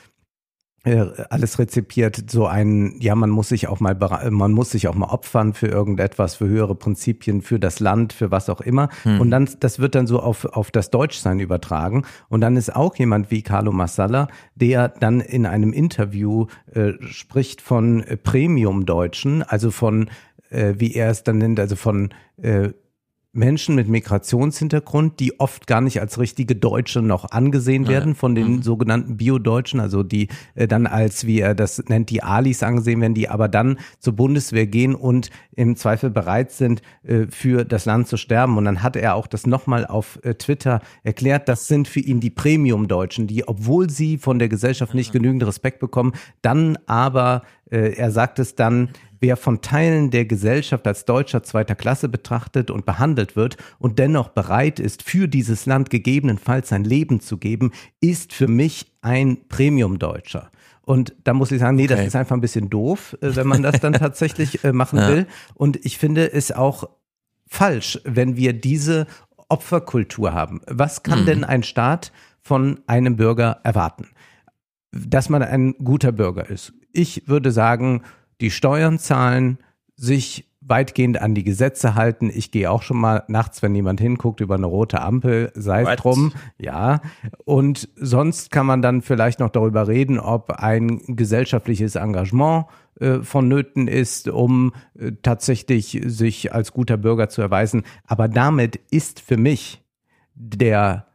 alles 1.31 1.59
rezipiert, 1.59 2.31
so 2.31 2.47
ein, 2.47 2.97
ja, 3.01 3.15
man 3.15 3.31
muss 3.31 3.49
sich 3.49 3.67
auch 3.67 3.81
mal, 3.81 3.97
man 4.31 4.53
muss 4.53 4.71
sich 4.71 4.87
auch 4.87 4.95
mal 4.95 5.09
opfern 5.09 5.53
für 5.53 5.67
irgendetwas, 5.67 6.37
für 6.37 6.47
höhere 6.47 6.77
Prinzipien, 6.77 7.43
für 7.43 7.59
das 7.59 7.81
Land, 7.81 8.13
für 8.13 8.31
was 8.31 8.49
auch 8.49 8.61
immer. 8.61 8.89
Und 9.19 9.31
dann, 9.31 9.49
das 9.61 9.81
wird 9.81 9.97
dann 9.97 10.07
so 10.07 10.21
auf, 10.21 10.45
auf 10.45 10.71
das 10.71 10.91
Deutschsein 10.91 11.41
übertragen. 11.41 12.05
Und 12.29 12.41
dann 12.41 12.57
ist 12.57 12.75
auch 12.75 12.95
jemand 12.97 13.31
wie 13.31 13.43
Carlo 13.43 13.73
Massala, 13.73 14.29
der 14.55 14.89
dann 14.89 15.21
in 15.21 15.45
einem 15.47 15.73
Interview 15.73 16.47
äh, 16.73 16.93
spricht 17.01 17.61
von 17.61 18.03
äh, 18.03 18.17
Premium-Deutschen, 18.17 19.43
also 19.43 19.71
von, 19.71 20.09
äh, 20.51 20.75
wie 20.77 20.95
er 20.95 21.11
es 21.11 21.25
dann 21.25 21.39
nennt, 21.39 21.59
also 21.59 21.75
von 21.77 22.11
äh, 22.41 22.71
Menschen 23.37 23.75
mit 23.75 23.89
Migrationshintergrund, 23.89 25.21
die 25.21 25.39
oft 25.39 25.67
gar 25.67 25.81
nicht 25.81 26.01
als 26.01 26.19
richtige 26.19 26.57
Deutsche 26.57 27.03
noch 27.03 27.31
angesehen 27.31 27.89
werden 27.89 28.15
von 28.15 28.35
den 28.35 28.63
sogenannten 28.63 29.17
Bio-Deutschen, 29.17 29.81
also 29.81 30.03
die 30.03 30.29
äh, 30.55 30.67
dann 30.67 30.87
als, 30.87 31.27
wie 31.27 31.41
er 31.41 31.55
das 31.55 31.83
nennt, 31.89 32.11
die 32.11 32.23
Alis 32.23 32.63
angesehen 32.63 33.01
werden, 33.01 33.15
die 33.15 33.29
aber 33.29 33.49
dann 33.49 33.79
zur 33.99 34.15
Bundeswehr 34.15 34.67
gehen 34.67 34.95
und 34.95 35.31
im 35.55 35.77
Zweifel 35.77 36.11
bereit 36.11 36.53
sind, 36.53 36.83
äh, 37.03 37.27
für 37.29 37.65
das 37.65 37.85
Land 37.85 38.09
zu 38.09 38.17
sterben. 38.17 38.57
Und 38.59 38.65
dann 38.65 38.83
hat 38.83 38.97
er 38.97 39.15
auch 39.15 39.27
das 39.27 39.47
nochmal 39.47 39.87
auf 39.87 40.19
äh, 40.23 40.35
Twitter 40.35 40.81
erklärt, 41.03 41.49
das 41.49 41.67
sind 41.67 41.89
für 41.89 42.01
ihn 42.01 42.21
die 42.21 42.31
Premium-Deutschen, 42.31 43.27
die, 43.27 43.47
obwohl 43.47 43.91
sie 43.91 44.19
von 44.19 44.39
der 44.39 44.49
Gesellschaft 44.49 44.95
nicht 44.95 45.13
genügend 45.13 45.47
Respekt 45.47 45.81
bekommen, 45.81 46.13
dann 46.43 46.79
aber, 46.87 47.43
äh, 47.71 47.95
er 47.97 48.11
sagt 48.11 48.39
es 48.39 48.55
dann, 48.55 48.91
wer 49.27 49.37
von 49.37 49.61
Teilen 49.61 50.13
der 50.13 50.25
Gesellschaft 50.25 50.87
als 50.87 51.05
Deutscher 51.05 51.43
zweiter 51.43 51.75
Klasse 51.75 52.09
betrachtet 52.09 52.71
und 52.71 52.87
behandelt 52.87 53.35
wird 53.35 53.57
und 53.81 53.99
dennoch 53.99 54.29
bereit 54.29 54.79
ist, 54.79 55.03
für 55.03 55.27
dieses 55.27 55.67
Land 55.67 55.91
gegebenenfalls 55.91 56.69
sein 56.69 56.85
Leben 56.85 57.19
zu 57.19 57.37
geben, 57.37 57.73
ist 58.01 58.33
für 58.33 58.47
mich 58.47 58.87
ein 59.03 59.49
Premium-Deutscher. 59.49 60.53
Und 60.83 61.13
da 61.25 61.35
muss 61.35 61.51
ich 61.51 61.59
sagen, 61.59 61.75
nee, 61.77 61.89
das 61.89 61.99
Okay. 61.99 62.07
ist 62.07 62.15
einfach 62.15 62.37
ein 62.37 62.41
bisschen 62.41 62.71
doof, 62.71 63.17
äh, 63.21 63.35
wenn 63.35 63.49
man 63.49 63.63
das 63.65 63.81
dann 63.81 63.93
tatsächlich 64.05 64.63
äh, 64.63 64.73
machen 64.73 65.01
Ja. 65.01 65.09
will. 65.09 65.27
Und 65.55 65.85
ich 65.85 65.99
finde 65.99 66.33
es 66.33 66.53
auch 66.53 66.89
falsch, 67.49 67.99
wenn 68.05 68.37
wir 68.37 68.53
diese 68.53 69.09
Opferkultur 69.49 70.35
haben. 70.35 70.61
Was 70.69 71.03
kann 71.03 71.23
Mhm. 71.23 71.27
denn 71.27 71.45
ein 71.45 71.65
Staat 71.65 72.13
von 72.41 72.79
einem 72.87 73.17
Bürger 73.17 73.59
erwarten? 73.65 74.07
Dass 74.93 75.29
man 75.29 75.43
ein 75.43 75.75
guter 75.83 76.13
Bürger 76.13 76.49
ist. 76.49 76.73
Ich 76.93 77.27
würde 77.27 77.51
sagen, 77.51 78.03
die 78.41 78.51
Steuern 78.51 78.99
zahlen, 78.99 79.59
sich 79.97 80.47
weitgehend 80.69 81.21
an 81.21 81.35
die 81.35 81.45
Gesetze 81.45 81.95
halten. 81.95 82.31
Ich 82.35 82.51
gehe 82.51 82.71
auch 82.71 82.83
schon 82.83 82.99
mal 82.99 83.23
nachts, 83.29 83.63
wenn 83.63 83.73
niemand 83.73 84.01
hinguckt, 84.01 84.41
über 84.41 84.57
eine 84.57 84.67
rote 84.67 85.01
Ampel, 85.01 85.53
sei 85.55 85.83
es 85.83 85.97
drum. 85.97 86.33
Ja. 86.59 87.01
Und 87.45 87.89
sonst 87.97 88.51
kann 88.51 88.67
man 88.67 88.83
dann 88.83 89.03
vielleicht 89.03 89.39
noch 89.39 89.51
darüber 89.51 89.87
reden, 89.87 90.19
ob 90.19 90.51
ein 90.51 91.01
gesellschaftliches 91.07 91.95
Engagement 91.95 92.67
äh, 93.01 93.21
vonnöten 93.21 93.87
ist, 93.89 94.29
um 94.29 94.73
äh, 94.99 95.13
tatsächlich 95.23 96.01
sich 96.05 96.53
als 96.53 96.73
guter 96.73 96.97
Bürger 96.97 97.29
zu 97.29 97.43
erweisen. 97.43 97.85
Aber 98.07 98.27
damit 98.27 98.81
ist 98.91 99.21
für 99.21 99.37
mich 99.37 99.85
der 100.35 101.07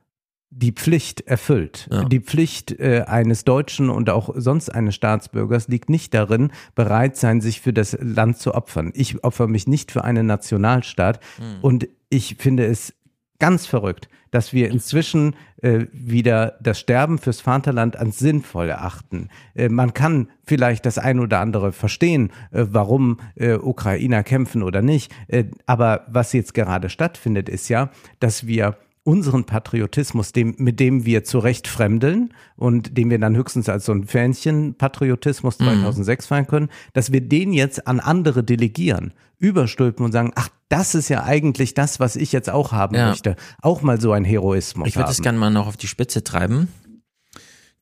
die 0.51 0.73
Pflicht 0.73 1.21
erfüllt. 1.21 1.87
Ja. 1.91 2.03
Die 2.03 2.19
Pflicht 2.19 2.79
äh, 2.79 3.05
eines 3.07 3.45
Deutschen 3.45 3.89
und 3.89 4.09
auch 4.09 4.29
sonst 4.35 4.69
eines 4.69 4.95
Staatsbürgers 4.95 5.67
liegt 5.69 5.89
nicht 5.89 6.13
darin, 6.13 6.51
bereit 6.75 7.17
sein, 7.17 7.41
sich 7.41 7.61
für 7.61 7.73
das 7.73 7.97
Land 7.99 8.37
zu 8.37 8.53
opfern. 8.53 8.91
Ich 8.93 9.23
opfere 9.23 9.47
mich 9.47 9.67
nicht 9.67 9.91
für 9.91 10.03
einen 10.03 10.27
Nationalstaat 10.27 11.19
und 11.61 11.87
ich 12.09 12.35
finde 12.37 12.65
es 12.65 12.93
ganz 13.39 13.65
verrückt, 13.65 14.07
dass 14.31 14.53
wir 14.53 14.69
inzwischen 14.69 15.35
äh, 15.61 15.85
wieder 15.91 16.57
das 16.61 16.79
Sterben 16.79 17.17
fürs 17.17 17.41
Vaterland 17.41 17.97
als 17.97 18.17
sinnvoll 18.17 18.69
erachten. 18.69 19.29
Äh, 19.53 19.69
man 19.69 19.93
kann 19.93 20.29
vielleicht 20.45 20.85
das 20.85 20.97
ein 20.97 21.19
oder 21.19 21.39
andere 21.39 21.71
verstehen, 21.71 22.31
äh, 22.51 22.65
warum 22.69 23.19
äh, 23.35 23.55
Ukrainer 23.55 24.23
kämpfen 24.23 24.63
oder 24.63 24.81
nicht. 24.81 25.13
Äh, 25.27 25.45
aber 25.65 26.05
was 26.07 26.33
jetzt 26.33 26.53
gerade 26.53 26.89
stattfindet, 26.89 27.49
ist 27.49 27.67
ja, 27.67 27.89
dass 28.19 28.47
wir 28.47 28.77
unseren 29.03 29.45
Patriotismus, 29.45 30.31
dem, 30.31 30.55
mit 30.59 30.79
dem 30.79 31.05
wir 31.05 31.23
zurecht 31.23 31.67
fremdeln 31.67 32.33
und 32.55 32.97
den 32.97 33.09
wir 33.09 33.17
dann 33.17 33.35
höchstens 33.35 33.67
als 33.67 33.85
so 33.85 33.91
ein 33.93 34.05
Fähnchen 34.05 34.75
Patriotismus 34.75 35.57
2006 35.57 36.27
feiern 36.27 36.45
können, 36.47 36.69
dass 36.93 37.11
wir 37.11 37.21
den 37.21 37.51
jetzt 37.53 37.87
an 37.87 37.99
andere 37.99 38.43
delegieren, 38.43 39.13
überstülpen 39.39 40.05
und 40.05 40.11
sagen, 40.11 40.31
ach, 40.35 40.49
das 40.69 40.93
ist 40.93 41.09
ja 41.09 41.23
eigentlich 41.23 41.73
das, 41.73 41.99
was 41.99 42.15
ich 42.15 42.31
jetzt 42.31 42.49
auch 42.49 42.71
haben 42.71 42.95
Ja. 42.95 43.09
möchte. 43.09 43.35
Auch 43.61 43.81
mal 43.81 43.99
so 43.99 44.11
ein 44.11 44.23
Heroismus 44.23 44.87
Ich 44.87 44.95
würde 44.95 45.07
das 45.07 45.21
gerne 45.21 45.39
mal 45.39 45.49
noch 45.49 45.67
auf 45.67 45.77
die 45.77 45.87
Spitze 45.87 46.23
treiben. 46.23 46.67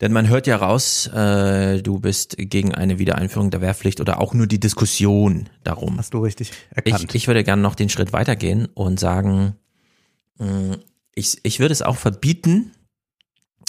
Denn 0.01 0.13
man 0.13 0.29
hört 0.29 0.47
ja 0.47 0.55
raus, 0.55 1.07
äh, 1.07 1.81
du 1.81 1.99
bist 1.99 2.37
gegen 2.37 2.73
eine 2.73 2.99
Wiedereinführung 2.99 3.49
der 3.51 3.59
Wehrpflicht 3.59 3.99
oder 3.99 4.21
auch 4.21 4.33
nur 4.33 4.47
die 4.47 4.59
Diskussion 4.61 5.49
darum. 5.65 5.97
Hast 5.97 6.13
du 6.13 6.19
richtig 6.19 6.53
erkannt. 6.73 7.03
Ich, 7.09 7.15
ich 7.15 7.27
würde 7.27 7.43
gerne 7.43 7.61
noch 7.61 7.75
den 7.75 7.89
Schritt 7.89 8.13
weitergehen 8.13 8.69
und 8.73 8.97
sagen, 8.97 9.55
mh, 10.37 10.77
ich, 11.19 11.39
ich 11.43 11.59
würde 11.59 11.73
es 11.73 11.81
auch 11.81 11.97
verbieten, 11.97 12.71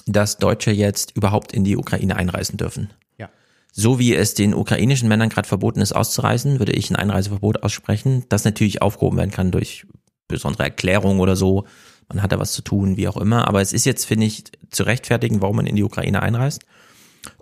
dass 0.07 0.39
Deutsche 0.39 0.71
jetzt 0.71 1.17
überhaupt 1.17 1.53
in 1.53 1.65
die 1.65 1.77
Ukraine 1.77 2.17
einreisen 2.17 2.57
dürfen. 2.57 2.91
Ja. 3.19 3.29
So 3.73 3.99
wie 3.99 4.15
es 4.15 4.35
den 4.35 4.55
ukrainischen 4.55 5.09
Männern 5.09 5.29
gerade 5.29 5.49
verboten 5.49 5.81
ist, 5.81 5.93
auszureisen, 5.93 6.59
würde 6.59 6.73
ich 6.73 6.91
ein 6.91 6.97
Einreiseverbot 6.97 7.63
aussprechen, 7.63 8.25
das 8.29 8.45
natürlich 8.45 8.83
aufgehoben 8.83 9.19
werden 9.19 9.31
kann 9.31 9.51
durch 9.51 9.87
besondere 10.29 10.65
Erklärung 10.65 11.21
oder 11.21 11.37
so. 11.37 11.67
man 12.09 12.23
hat 12.23 12.33
da 12.33 12.39
was 12.39 12.53
zu 12.53 12.63
tun, 12.63 12.97
wie 12.97 13.09
auch 13.09 13.17
immer. 13.17 13.47
Aber 13.47 13.61
es 13.61 13.73
ist 13.73 13.85
jetzt, 13.85 14.05
finde 14.05 14.27
ich, 14.27 14.45
zu 14.71 14.85
rechtfertigen, 14.85 15.43
warum 15.43 15.57
man 15.57 15.67
in 15.67 15.77
die 15.77 15.85
Ukraine 15.85 16.23
einreist. 16.23 16.63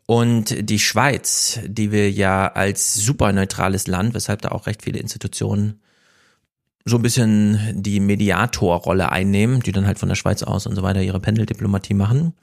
Und 0.07 0.69
die 0.69 0.79
Schweiz, 0.79 1.61
die 1.67 1.93
wir 1.93 2.11
ja 2.11 2.49
als 2.49 2.95
super 2.95 3.33
neutrales 3.33 3.87
Land, 3.87 4.15
weshalb 4.15 4.41
da 4.43 4.51
auch 4.51 4.67
recht 4.67 4.83
viele 4.83 4.99
Institutionen 4.99 5.81
so 6.85 6.97
ein 6.97 7.03
bisschen 7.03 7.59
die 7.75 8.01
Mediatorrolle 8.01 9.11
einnehmen, 9.13 9.61
die 9.61 9.73
dann 9.73 9.87
halt 9.87 9.99
von 9.99 10.09
der 10.09 10.17
Schweiz 10.17 10.43
aus 10.43 10.67
und 10.67 10.75
so 10.75 10.83
weiter 10.83 11.03
ihre 11.03 11.21
Pendeldiplomatie 11.21 11.95
machen, 11.95 12.35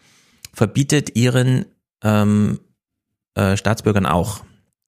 verbietet 0.54 1.15
ihren 1.15 1.65
ähm, 2.04 2.60
äh, 3.36 3.58
Staatsbürgern 3.58 4.06
auch 4.06 4.43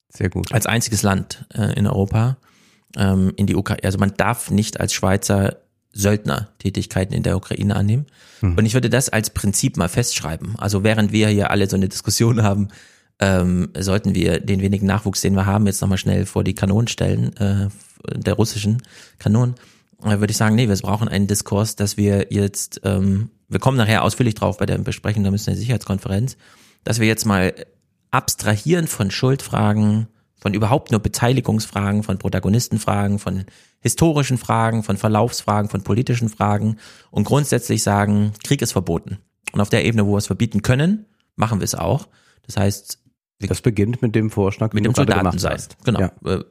Sehr 0.10 0.30
gut. 0.30 0.52
als 0.52 0.66
einziges 0.66 1.02
Land 1.02 1.46
äh, 1.54 1.74
in 1.78 1.88
Europa 1.88 2.38
ähm, 2.96 3.34
in 3.36 3.48
die 3.48 3.56
Ukraine. 3.56 3.84
Also 3.84 3.98
man 3.98 4.14
darf 4.16 4.52
nicht 4.52 4.80
als 4.80 4.94
Schweizer 4.94 5.58
Söldner-Tätigkeiten 5.94 7.14
in 7.14 7.24
der 7.24 7.36
Ukraine 7.36 7.76
annehmen. 7.76 8.06
Und 8.42 8.66
ich 8.66 8.76
würde 8.76 8.90
das 8.90 9.10
als 9.10 9.32
Prinzip 9.32 9.78
mal 9.78 9.90
festschreiben. 9.90 10.56
Also 10.58 10.84
während 10.84 11.12
wir 11.12 11.28
hier 11.30 11.50
alle 11.50 11.68
so 11.68 11.76
eine 11.76 11.90
Diskussion 11.90 12.44
haben, 12.44 12.68
ähm, 13.20 13.70
sollten 13.78 14.14
wir 14.16 14.40
den 14.40 14.62
wenigen 14.62 14.86
Nachwuchs, 14.86 15.22
den 15.22 15.36
wir 15.36 15.46
haben, 15.46 15.66
jetzt 15.66 15.82
nochmal 15.82 15.98
schnell 15.98 16.26
vor 16.26 16.44
die 16.44 16.56
Kanonen 16.56 16.88
stellen, 16.88 17.36
äh, 17.38 17.68
der 18.16 18.34
russischen 18.36 18.84
Kanonen, 19.18 19.56
äh, 20.04 20.20
würde 20.20 20.32
ich 20.32 20.38
sagen, 20.38 20.56
nee, 20.56 20.68
wir 20.68 20.76
brauchen 20.78 21.08
einen 21.08 21.28
Diskurs, 21.28 21.76
dass 21.76 21.98
wir 21.98 22.28
jetzt, 22.30 22.82
ähm, 22.84 23.30
wir 23.48 23.60
kommen 23.60 23.78
nachher 23.78 24.04
ausführlich 24.04 24.36
drauf 24.36 24.58
bei 24.58 24.66
der 24.66 24.78
Besprechung 24.78 25.24
der 25.24 25.32
Münchner 25.32 25.56
Sicherheitskonferenz, 25.56 26.38
dass 26.84 27.00
wir 27.00 27.08
jetzt 27.08 27.26
mal 27.26 27.54
abstrahieren 28.12 28.88
von 28.88 29.12
Schuldfragen, 29.12 30.08
von 30.40 30.54
überhaupt 30.54 30.92
nur 30.92 31.02
Beteiligungsfragen, 31.02 32.04
von 32.04 32.20
Protagonistenfragen, 32.20 33.18
von 33.18 33.46
historischen 33.82 34.38
Fragen, 34.38 34.84
von 34.84 34.98
Verlaufsfragen, 34.98 35.70
von 35.70 35.84
politischen 35.84 36.30
Fragen 36.30 36.78
und 37.10 37.24
grundsätzlich 37.24 37.82
sagen, 37.82 38.34
Krieg 38.44 38.62
ist 38.62 38.72
verboten. 38.72 39.18
Und 39.52 39.62
auf 39.62 39.70
der 39.70 39.86
Ebene, 39.86 40.06
wo 40.06 40.14
wir 40.14 40.18
es 40.18 40.28
verbieten 40.28 40.62
können, 40.62 41.06
machen 41.36 41.60
wir 41.60 41.66
es 41.66 41.76
auch. 41.76 42.08
Das 42.46 42.58
heißt, 42.58 43.00
Das 43.40 43.62
beginnt 43.62 44.02
mit 44.02 44.16
dem 44.16 44.32
Vorschlag, 44.32 44.74
mit 44.74 44.86
dem 44.86 44.96
Soldaten 44.96 45.38
sein. 45.38 45.62
Genau. 45.84 46.00
Ja. 46.00 46.12
Äh, 46.26 46.44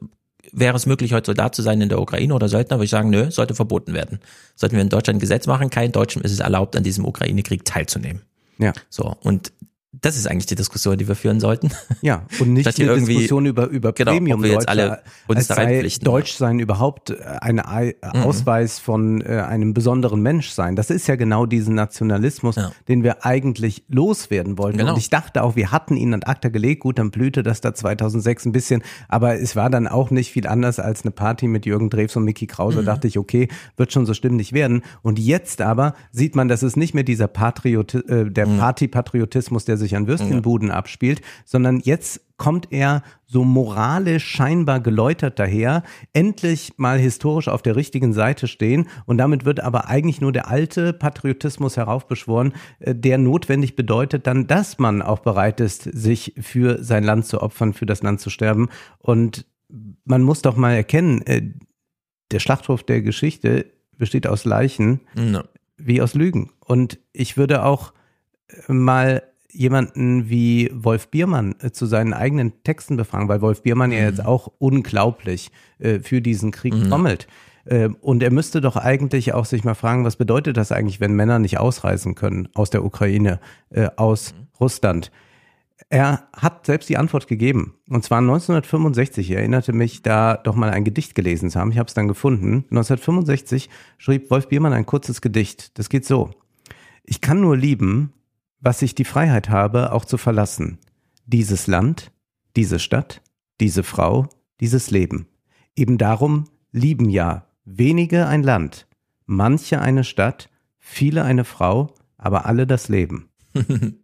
Wäre 0.53 0.77
es 0.77 0.85
möglich, 0.85 1.11
heute 1.11 1.25
Soldat 1.25 1.55
zu 1.55 1.61
sein 1.61 1.81
in 1.81 1.89
der 1.89 1.99
Ukraine 1.99 2.33
oder 2.33 2.47
Söldner, 2.47 2.77
würde 2.77 2.85
ich 2.85 2.91
sagen, 2.91 3.09
nö, 3.09 3.29
sollte 3.31 3.53
verboten 3.53 3.93
werden. 3.93 4.19
Sollten 4.55 4.75
wir 4.75 4.81
in 4.81 4.87
Deutschland 4.87 5.17
ein 5.17 5.19
Gesetz 5.19 5.45
machen, 5.45 5.69
kein 5.69 5.91
Deutschen 5.91 6.21
ist 6.21 6.31
es 6.31 6.39
erlaubt, 6.39 6.77
an 6.77 6.83
diesem 6.83 7.03
Ukraine-Krieg 7.03 7.65
teilzunehmen. 7.65 8.21
Ja. 8.57 8.71
So, 8.89 9.17
und 9.23 9.51
das 10.01 10.17
ist 10.17 10.27
eigentlich 10.27 10.45
die 10.45 10.55
Diskussion, 10.55 10.97
die 10.97 11.07
wir 11.07 11.15
führen 11.15 11.39
sollten. 11.39 11.69
Ja, 12.01 12.23
und 12.39 12.53
nicht 12.53 12.65
irgendwie- 12.79 13.13
Diskussion 13.13 13.45
über, 13.45 13.67
über 13.67 13.93
Genau, 13.93 14.11
ob 14.11 14.17
Premium 14.17 14.43
wir 14.43 14.51
jetzt 14.51 14.69
alle 14.69 15.01
uns 15.27 15.47
da 15.47 15.55
sei. 15.55 15.87
Deutsch 16.01 16.33
sein 16.35 16.59
überhaupt 16.59 17.11
ein 17.41 17.59
Ei- 17.59 17.95
Mhm. 18.13 18.21
Ausweis 18.23 18.79
von 18.79 19.21
äh, 19.21 19.41
einem 19.47 19.73
besonderen 19.73 20.21
Mensch 20.21 20.49
sein. 20.49 20.75
Das 20.75 20.89
ist 20.89 21.07
ja 21.07 21.15
genau 21.15 21.45
diesen 21.45 21.75
Nationalismus, 21.75 22.55
Ja. 22.57 22.71
den 22.87 23.03
wir 23.03 23.25
eigentlich 23.25 23.83
loswerden 23.87 24.57
wollten. 24.57 24.77
Genau. 24.77 24.91
Und 24.93 24.97
ich 24.97 25.09
dachte 25.09 25.43
auch, 25.43 25.55
wir 25.55 25.71
hatten 25.71 25.97
ihn 25.97 26.13
an 26.13 26.23
ACTA 26.23 26.49
gelegt. 26.49 26.81
Gut, 26.83 26.99
dann 26.99 27.11
blühte 27.11 27.43
das 27.43 27.61
da 27.61 27.73
2006 27.73 28.45
ein 28.45 28.51
bisschen. 28.51 28.83
Aber 29.07 29.39
es 29.39 29.55
war 29.55 29.69
dann 29.69 29.87
auch 29.87 30.11
nicht 30.11 30.31
viel 30.31 30.47
anders 30.47 30.79
als 30.79 31.03
eine 31.03 31.11
Party 31.11 31.47
mit 31.47 31.65
Jürgen 31.65 31.89
Drews 31.89 32.15
und 32.15 32.23
Mickey 32.23 32.45
Krause. 32.47 32.81
Mhm. 32.81 32.85
Dachte 32.85 33.07
ich, 33.07 33.17
okay, 33.17 33.47
wird 33.77 33.91
schon 33.93 34.05
so 34.05 34.13
nicht 34.29 34.53
werden. 34.53 34.81
Und 35.01 35.19
jetzt 35.19 35.61
aber 35.61 35.93
sieht 36.11 36.35
man, 36.35 36.47
dass 36.47 36.61
es 36.63 36.75
nicht 36.75 36.93
mehr 36.93 37.03
dieser 37.03 37.27
Patrioti 37.27 37.97
äh, 37.99 38.29
der 38.29 38.47
Mhm. 38.47 38.57
Partypatriotismus, 38.59 39.65
der 39.65 39.77
sich 39.77 39.86
an 39.95 40.07
Würstchenbuden 40.07 40.71
abspielt, 40.71 41.21
sondern 41.45 41.79
jetzt 41.79 42.21
kommt 42.37 42.67
er 42.71 43.01
so 43.25 43.43
moralisch 43.43 44.25
scheinbar 44.25 44.79
geläutert 44.79 45.39
daher, 45.39 45.83
endlich 46.13 46.73
mal 46.77 46.99
historisch 46.99 47.47
auf 47.47 47.61
der 47.61 47.75
richtigen 47.75 48.13
Seite 48.13 48.47
stehen 48.47 48.87
und 49.05 49.17
damit 49.17 49.43
wird 49.43 49.59
aber 49.59 49.87
eigentlich 49.87 50.21
nur 50.21 50.31
der 50.31 50.47
alte 50.47 50.93
Patriotismus 50.93 51.77
heraufbeschworen, 51.77 52.53
äh, 52.79 52.93
der 52.93 53.17
notwendig 53.17 53.75
bedeutet 53.75 54.27
dann, 54.27 54.47
dass 54.47 54.77
man 54.77 55.01
auch 55.01 55.19
bereit 55.19 55.59
ist, 55.59 55.83
sich 55.83 56.35
für 56.39 56.83
sein 56.83 57.03
Land 57.03 57.25
zu 57.25 57.41
opfern, 57.41 57.73
für 57.73 57.85
das 57.85 58.03
Land 58.03 58.21
zu 58.21 58.29
sterben 58.29 58.69
und 58.99 59.45
man 60.05 60.21
muss 60.21 60.41
doch 60.41 60.55
mal 60.55 60.73
erkennen, 60.73 61.21
äh, 61.25 61.41
der 62.31 62.39
Schlachthof 62.39 62.83
der 62.83 63.01
Geschichte 63.01 63.65
besteht 63.97 64.27
aus 64.27 64.45
Leichen, 64.45 65.01
No. 65.15 65.41
wie 65.77 66.01
aus 66.01 66.13
Lügen. 66.13 66.51
Und 66.59 66.99
ich 67.13 67.37
würde 67.37 67.63
auch 67.63 67.93
äh, 68.47 68.71
mal 68.71 69.23
jemanden 69.51 70.29
wie 70.29 70.69
Wolf 70.73 71.09
Biermann 71.09 71.55
äh, 71.61 71.71
zu 71.71 71.85
seinen 71.85 72.13
eigenen 72.13 72.63
Texten 72.63 72.97
befragen, 72.97 73.29
weil 73.29 73.41
Wolf 73.41 73.63
Biermann 73.63 73.91
ja 73.91 73.99
jetzt 73.99 74.23
auch 74.25 74.51
unglaublich 74.59 75.51
äh, 75.79 75.99
für 75.99 76.21
diesen 76.21 76.51
Krieg 76.51 76.73
trommelt. 76.87 77.27
Äh, 77.65 77.89
Und 78.01 78.23
er 78.23 78.31
müsste 78.31 78.61
doch 78.61 78.75
eigentlich 78.75 79.33
auch 79.33 79.45
sich 79.45 79.63
mal 79.63 79.75
fragen, 79.75 80.05
was 80.05 80.15
bedeutet 80.15 80.57
das 80.57 80.71
eigentlich, 80.71 80.99
wenn 80.99 81.13
Männer 81.13 81.39
nicht 81.39 81.59
ausreisen 81.59 82.15
können 82.15 82.49
aus 82.53 82.69
der 82.69 82.83
Ukraine, 82.83 83.39
äh, 83.69 83.89
aus 83.95 84.33
Russland? 84.59 85.11
Er 85.89 86.27
hat 86.35 86.65
selbst 86.65 86.89
die 86.89 86.97
Antwort 86.97 87.27
gegeben. 87.27 87.75
Und 87.89 88.03
zwar 88.03 88.17
1965. 88.17 89.29
Ich 89.29 89.37
erinnerte 89.37 89.71
mich, 89.71 90.01
da 90.01 90.35
doch 90.35 90.55
mal 90.55 90.71
ein 90.71 90.83
Gedicht 90.83 91.15
gelesen 91.15 91.49
zu 91.49 91.59
haben. 91.59 91.71
Ich 91.71 91.77
habe 91.77 91.87
es 91.87 91.93
dann 91.93 92.07
gefunden. 92.07 92.65
1965 92.71 93.69
schrieb 93.97 94.29
Wolf 94.29 94.49
Biermann 94.49 94.73
ein 94.73 94.85
kurzes 94.85 95.21
Gedicht. 95.21 95.77
Das 95.77 95.87
geht 95.87 96.05
so. 96.05 96.31
Ich 97.05 97.21
kann 97.21 97.39
nur 97.39 97.55
lieben, 97.55 98.11
was 98.59 98.81
ich 98.81 98.95
die 98.95 99.05
Freiheit 99.05 99.49
habe, 99.49 99.91
auch 99.91 100.05
zu 100.05 100.17
verlassen. 100.17 100.79
Dieses 101.25 101.67
Land, 101.67 102.11
diese 102.55 102.79
Stadt, 102.79 103.21
diese 103.59 103.83
Frau, 103.83 104.29
dieses 104.59 104.91
Leben. 104.91 105.27
Eben 105.75 105.97
darum 105.97 106.45
lieben 106.71 107.09
ja 107.09 107.47
wenige 107.65 108.27
ein 108.27 108.43
Land, 108.43 108.87
manche 109.25 109.81
eine 109.81 110.03
Stadt, 110.03 110.49
viele 110.79 111.23
eine 111.23 111.43
Frau, 111.43 111.93
aber 112.17 112.45
alle 112.45 112.65
das 112.65 112.87
Leben. 112.87 113.29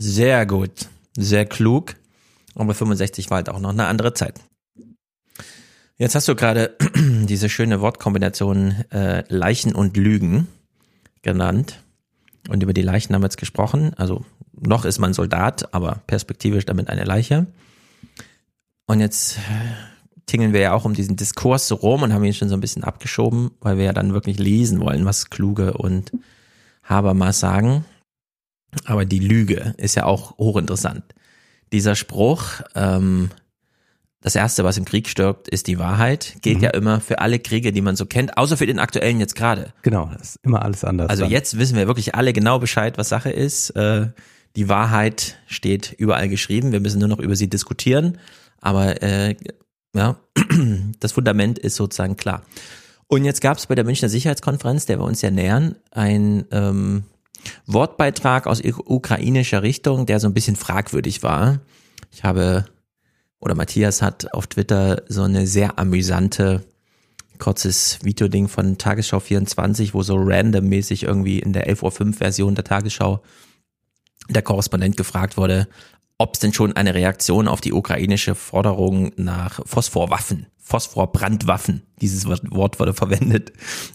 Sehr 0.00 0.46
gut, 0.46 0.88
sehr 1.16 1.44
klug. 1.44 1.96
Aber 2.54 2.72
65 2.72 3.30
war 3.30 3.38
halt 3.38 3.48
auch 3.48 3.58
noch 3.58 3.70
eine 3.70 3.86
andere 3.86 4.14
Zeit. 4.14 4.40
Jetzt 5.96 6.14
hast 6.14 6.28
du 6.28 6.36
gerade 6.36 6.76
diese 6.94 7.48
schöne 7.48 7.80
Wortkombination 7.80 8.84
äh, 8.92 9.24
Leichen 9.28 9.74
und 9.74 9.96
Lügen 9.96 10.46
genannt. 11.22 11.82
Und 12.48 12.62
über 12.62 12.72
die 12.72 12.82
Leichen 12.82 13.14
haben 13.14 13.22
wir 13.22 13.26
jetzt 13.26 13.38
gesprochen. 13.38 13.92
Also 13.96 14.24
noch 14.52 14.84
ist 14.84 14.98
man 14.98 15.12
Soldat, 15.12 15.72
aber 15.74 16.02
perspektivisch 16.06 16.66
damit 16.66 16.88
eine 16.88 17.04
Leiche. 17.04 17.46
Und 18.86 19.00
jetzt 19.00 19.36
äh, 19.36 19.40
tingeln 20.26 20.52
wir 20.52 20.60
ja 20.60 20.72
auch 20.72 20.84
um 20.84 20.94
diesen 20.94 21.16
Diskurs 21.16 21.70
rum 21.72 22.02
und 22.02 22.12
haben 22.12 22.24
ihn 22.24 22.34
schon 22.34 22.48
so 22.48 22.56
ein 22.56 22.60
bisschen 22.60 22.84
abgeschoben, 22.84 23.50
weil 23.60 23.78
wir 23.78 23.84
ja 23.84 23.92
dann 23.92 24.12
wirklich 24.12 24.38
lesen 24.38 24.80
wollen, 24.80 25.04
was 25.04 25.30
Kluge 25.30 25.74
und 25.74 26.12
Habermas 26.84 27.40
sagen. 27.40 27.84
Aber 28.84 29.04
die 29.04 29.18
Lüge 29.18 29.74
ist 29.78 29.94
ja 29.94 30.04
auch 30.04 30.36
hochinteressant. 30.38 31.02
Dieser 31.72 31.94
Spruch, 31.94 32.44
ähm, 32.74 33.30
das 34.20 34.34
Erste, 34.34 34.64
was 34.64 34.76
im 34.76 34.84
Krieg 34.84 35.08
stirbt, 35.08 35.48
ist 35.48 35.68
die 35.68 35.78
Wahrheit, 35.78 36.36
gilt 36.42 36.60
ja 36.60 36.70
immer 36.70 37.00
für 37.00 37.20
alle 37.20 37.38
Kriege, 37.38 37.72
die 37.72 37.80
man 37.80 37.94
so 37.94 38.04
kennt, 38.04 38.36
außer 38.36 38.56
für 38.56 38.66
den 38.66 38.80
aktuellen 38.80 39.20
jetzt 39.20 39.36
gerade. 39.36 39.72
Genau, 39.82 40.10
das 40.12 40.30
ist 40.30 40.38
immer 40.42 40.62
alles 40.62 40.84
anders. 40.84 41.08
Also 41.08 41.22
dann. 41.22 41.30
jetzt 41.30 41.58
wissen 41.58 41.76
wir 41.76 41.86
wirklich 41.86 42.14
alle 42.16 42.32
genau 42.32 42.58
Bescheid, 42.58 42.98
was 42.98 43.08
Sache 43.08 43.30
ist. 43.30 43.70
Äh, 43.70 44.08
die 44.56 44.68
Wahrheit 44.68 45.38
steht 45.46 45.92
überall 45.92 46.28
geschrieben. 46.28 46.72
Wir 46.72 46.80
müssen 46.80 46.98
nur 46.98 47.08
noch 47.08 47.20
über 47.20 47.36
sie 47.36 47.48
diskutieren. 47.48 48.18
Aber 48.60 49.02
äh, 49.02 49.36
ja, 49.94 50.16
das 51.00 51.12
Fundament 51.12 51.58
ist 51.58 51.76
sozusagen 51.76 52.16
klar. 52.16 52.42
Und 53.06 53.24
jetzt 53.24 53.40
gab 53.40 53.56
es 53.56 53.66
bei 53.66 53.74
der 53.74 53.84
Münchner 53.84 54.08
Sicherheitskonferenz, 54.08 54.86
der 54.86 54.98
wir 54.98 55.04
uns 55.04 55.22
ja 55.22 55.30
nähern, 55.30 55.76
ein 55.92 56.44
ähm, 56.50 57.04
Wortbeitrag 57.66 58.46
aus 58.46 58.60
ukrainischer 58.64 59.62
Richtung, 59.62 60.06
der 60.06 60.20
so 60.20 60.26
ein 60.26 60.34
bisschen 60.34 60.56
fragwürdig 60.56 61.22
war. 61.22 61.60
Ich 62.10 62.24
habe, 62.24 62.66
oder 63.40 63.54
Matthias 63.54 64.02
hat 64.02 64.32
auf 64.34 64.46
Twitter 64.46 65.02
so 65.08 65.22
eine 65.22 65.46
sehr 65.46 65.78
amüsante 65.78 66.64
kurzes 67.38 67.98
Videoding 68.02 68.48
von 68.48 68.78
Tagesschau 68.78 69.20
24, 69.20 69.94
wo 69.94 70.02
so 70.02 70.16
randommäßig 70.16 71.04
irgendwie 71.04 71.38
in 71.38 71.52
der 71.52 71.68
11.05 71.68 72.06
Uhr 72.06 72.12
Version 72.14 72.54
der 72.54 72.64
Tagesschau 72.64 73.22
der 74.28 74.42
Korrespondent 74.42 74.96
gefragt 74.96 75.36
wurde, 75.36 75.68
ob 76.18 76.34
es 76.34 76.40
denn 76.40 76.52
schon 76.52 76.74
eine 76.74 76.94
Reaktion 76.94 77.46
auf 77.48 77.60
die 77.60 77.72
ukrainische 77.72 78.34
Forderung 78.34 79.12
nach 79.16 79.60
Phosphorwaffen, 79.64 80.46
Phosphorbrandwaffen, 80.58 81.82
dieses 82.00 82.26
Wort 82.26 82.80
wurde 82.80 82.92
verwendet. 82.92 83.52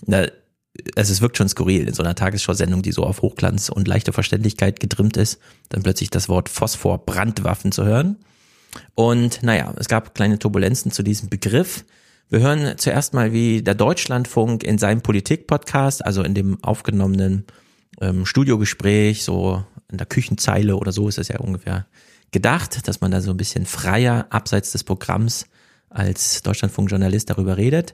Also 0.08 1.12
es 1.12 1.22
wirkt 1.22 1.38
schon 1.38 1.50
skurril 1.50 1.88
in 1.88 1.94
so 1.94 2.02
einer 2.02 2.16
Tagesschau-Sendung, 2.16 2.82
die 2.82 2.94
so 2.94 3.04
auf 3.04 3.22
Hochglanz 3.22 3.70
und 3.70 3.88
leichte 3.88 4.14
Verständlichkeit 4.14 4.80
getrimmt 4.80 5.18
ist, 5.18 5.40
dann 5.70 5.84
plötzlich 5.84 6.10
das 6.10 6.30
Wort 6.30 6.50
Phosphorbrandwaffen 6.50 7.72
zu 7.74 7.84
hören. 7.84 8.18
Und 8.96 9.44
naja, 9.44 9.74
es 9.78 9.88
gab 9.88 10.16
kleine 10.16 10.40
Turbulenzen 10.40 10.92
zu 10.92 11.04
diesem 11.04 11.30
Begriff. 11.30 11.86
Wir 12.30 12.40
hören 12.40 12.78
zuerst 12.78 13.14
mal, 13.14 13.34
wie 13.34 13.62
der 13.62 13.76
Deutschlandfunk 13.76 14.64
in 14.64 14.78
seinem 14.78 15.02
Politik-Podcast, 15.02 16.06
also 16.06 16.24
in 16.24 16.34
dem 16.34 16.64
aufgenommenen 16.64 17.46
ähm, 18.02 18.26
Studiogespräch, 18.26 19.24
so 19.24 19.64
in 19.92 19.98
der 19.98 20.08
Küchenzeile 20.08 20.76
oder 20.76 20.92
so 20.92 21.08
ist 21.08 21.20
es 21.20 21.28
ja 21.28 21.40
ungefähr 21.40 21.86
gedacht, 22.32 22.88
dass 22.88 23.02
man 23.02 23.12
da 23.12 23.22
so 23.22 23.32
ein 23.32 23.38
bisschen 23.38 23.66
freier 23.66 24.28
abseits 24.32 24.72
des 24.72 24.84
Programms 24.84 25.46
als 25.90 26.42
Deutschlandfunk-Journalist 26.42 27.30
darüber 27.30 27.58
redet. 27.58 27.94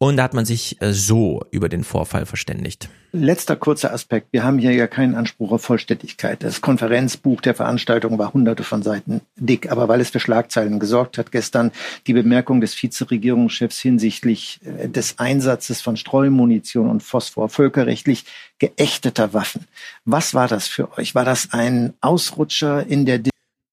Und 0.00 0.16
da 0.16 0.22
hat 0.22 0.32
man 0.32 0.44
sich 0.44 0.80
äh, 0.80 0.92
so 0.92 1.42
über 1.50 1.68
den 1.68 1.82
Vorfall 1.82 2.24
verständigt. 2.24 2.88
Letzter 3.10 3.56
kurzer 3.56 3.92
Aspekt. 3.92 4.28
Wir 4.32 4.44
haben 4.44 4.58
hier 4.58 4.72
ja 4.72 4.86
keinen 4.86 5.16
Anspruch 5.16 5.50
auf 5.50 5.62
Vollständigkeit. 5.62 6.44
Das 6.44 6.60
Konferenzbuch 6.60 7.40
der 7.40 7.54
Veranstaltung 7.54 8.16
war 8.16 8.32
hunderte 8.32 8.62
von 8.62 8.82
Seiten 8.82 9.22
dick. 9.34 9.72
Aber 9.72 9.88
weil 9.88 10.00
es 10.00 10.10
für 10.10 10.20
Schlagzeilen 10.20 10.78
gesorgt 10.78 11.18
hat, 11.18 11.32
gestern 11.32 11.72
die 12.06 12.12
Bemerkung 12.12 12.60
des 12.60 12.80
Vizeregierungschefs 12.80 13.80
hinsichtlich 13.80 14.60
äh, 14.64 14.88
des 14.88 15.18
Einsatzes 15.18 15.80
von 15.80 15.96
Streumunition 15.96 16.88
und 16.88 17.02
Phosphor 17.02 17.48
völkerrechtlich 17.48 18.24
geächteter 18.60 19.34
Waffen. 19.34 19.66
Was 20.04 20.32
war 20.32 20.46
das 20.46 20.68
für 20.68 20.96
euch? 20.96 21.16
War 21.16 21.24
das 21.24 21.48
ein 21.52 21.94
Ausrutscher 22.00 22.86
in 22.86 23.04
der 23.04 23.20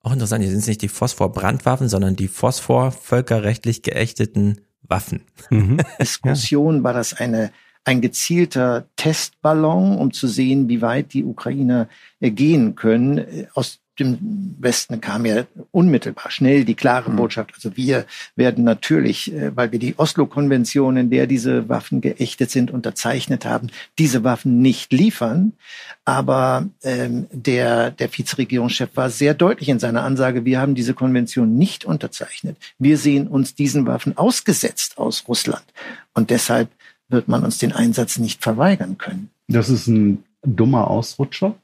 auch 0.01 0.13
interessant, 0.13 0.43
hier 0.43 0.51
sind 0.51 0.59
es 0.59 0.67
nicht 0.67 0.83
die 0.83 0.87
Phosphor-Brandwaffen, 0.87 1.89
sondern 1.89 2.15
die 2.15 2.27
Phosphor 2.27 2.91
völkerrechtlich 2.91 3.81
geächteten 3.81 4.61
Waffen. 4.87 5.21
Mhm. 5.49 5.79
Diskussion 5.99 6.83
war 6.83 6.93
das 6.93 7.13
eine 7.13 7.51
ein 7.85 8.01
gezielter 8.01 8.87
Testballon, 8.95 9.97
um 9.97 10.11
zu 10.11 10.27
sehen, 10.27 10.67
wie 10.67 10.81
weit 10.81 11.13
die 11.13 11.23
Ukrainer 11.23 11.87
äh, 12.19 12.31
gehen 12.31 12.75
können. 12.75 13.19
Äh, 13.19 13.47
aus 13.53 13.79
dem 13.99 14.55
Westen 14.59 15.01
kam 15.01 15.25
ja 15.25 15.45
unmittelbar 15.71 16.29
schnell 16.31 16.65
die 16.65 16.75
klare 16.75 17.09
mhm. 17.09 17.15
Botschaft. 17.15 17.51
Also 17.55 17.75
wir 17.77 18.05
werden 18.35 18.63
natürlich, 18.63 19.33
äh, 19.33 19.55
weil 19.55 19.71
wir 19.71 19.79
die 19.79 19.97
Oslo-Konvention, 19.97 20.97
in 20.97 21.09
der 21.09 21.27
diese 21.27 21.69
Waffen 21.69 22.01
geächtet 22.01 22.51
sind, 22.51 22.71
unterzeichnet 22.71 23.45
haben, 23.45 23.69
diese 23.97 24.23
Waffen 24.23 24.61
nicht 24.61 24.91
liefern. 24.91 25.53
Aber 26.03 26.67
ähm, 26.83 27.27
der, 27.31 27.91
der 27.91 28.11
Vizeregierungschef 28.11 28.89
war 28.95 29.09
sehr 29.09 29.33
deutlich 29.33 29.69
in 29.69 29.79
seiner 29.79 30.03
Ansage, 30.03 30.45
wir 30.45 30.59
haben 30.59 30.75
diese 30.75 30.93
Konvention 30.93 31.57
nicht 31.57 31.85
unterzeichnet. 31.85 32.57
Wir 32.79 32.97
sehen 32.97 33.27
uns 33.27 33.55
diesen 33.55 33.85
Waffen 33.87 34.17
ausgesetzt 34.17 34.97
aus 34.97 35.25
Russland. 35.27 35.65
Und 36.13 36.29
deshalb 36.29 36.69
wird 37.09 37.27
man 37.27 37.43
uns 37.43 37.57
den 37.57 37.71
Einsatz 37.71 38.17
nicht 38.17 38.43
verweigern 38.43 38.97
können. 38.97 39.29
Das 39.47 39.69
ist 39.69 39.87
ein 39.87 40.23
dummer 40.43 40.89
Ausrutscher. 40.89 41.55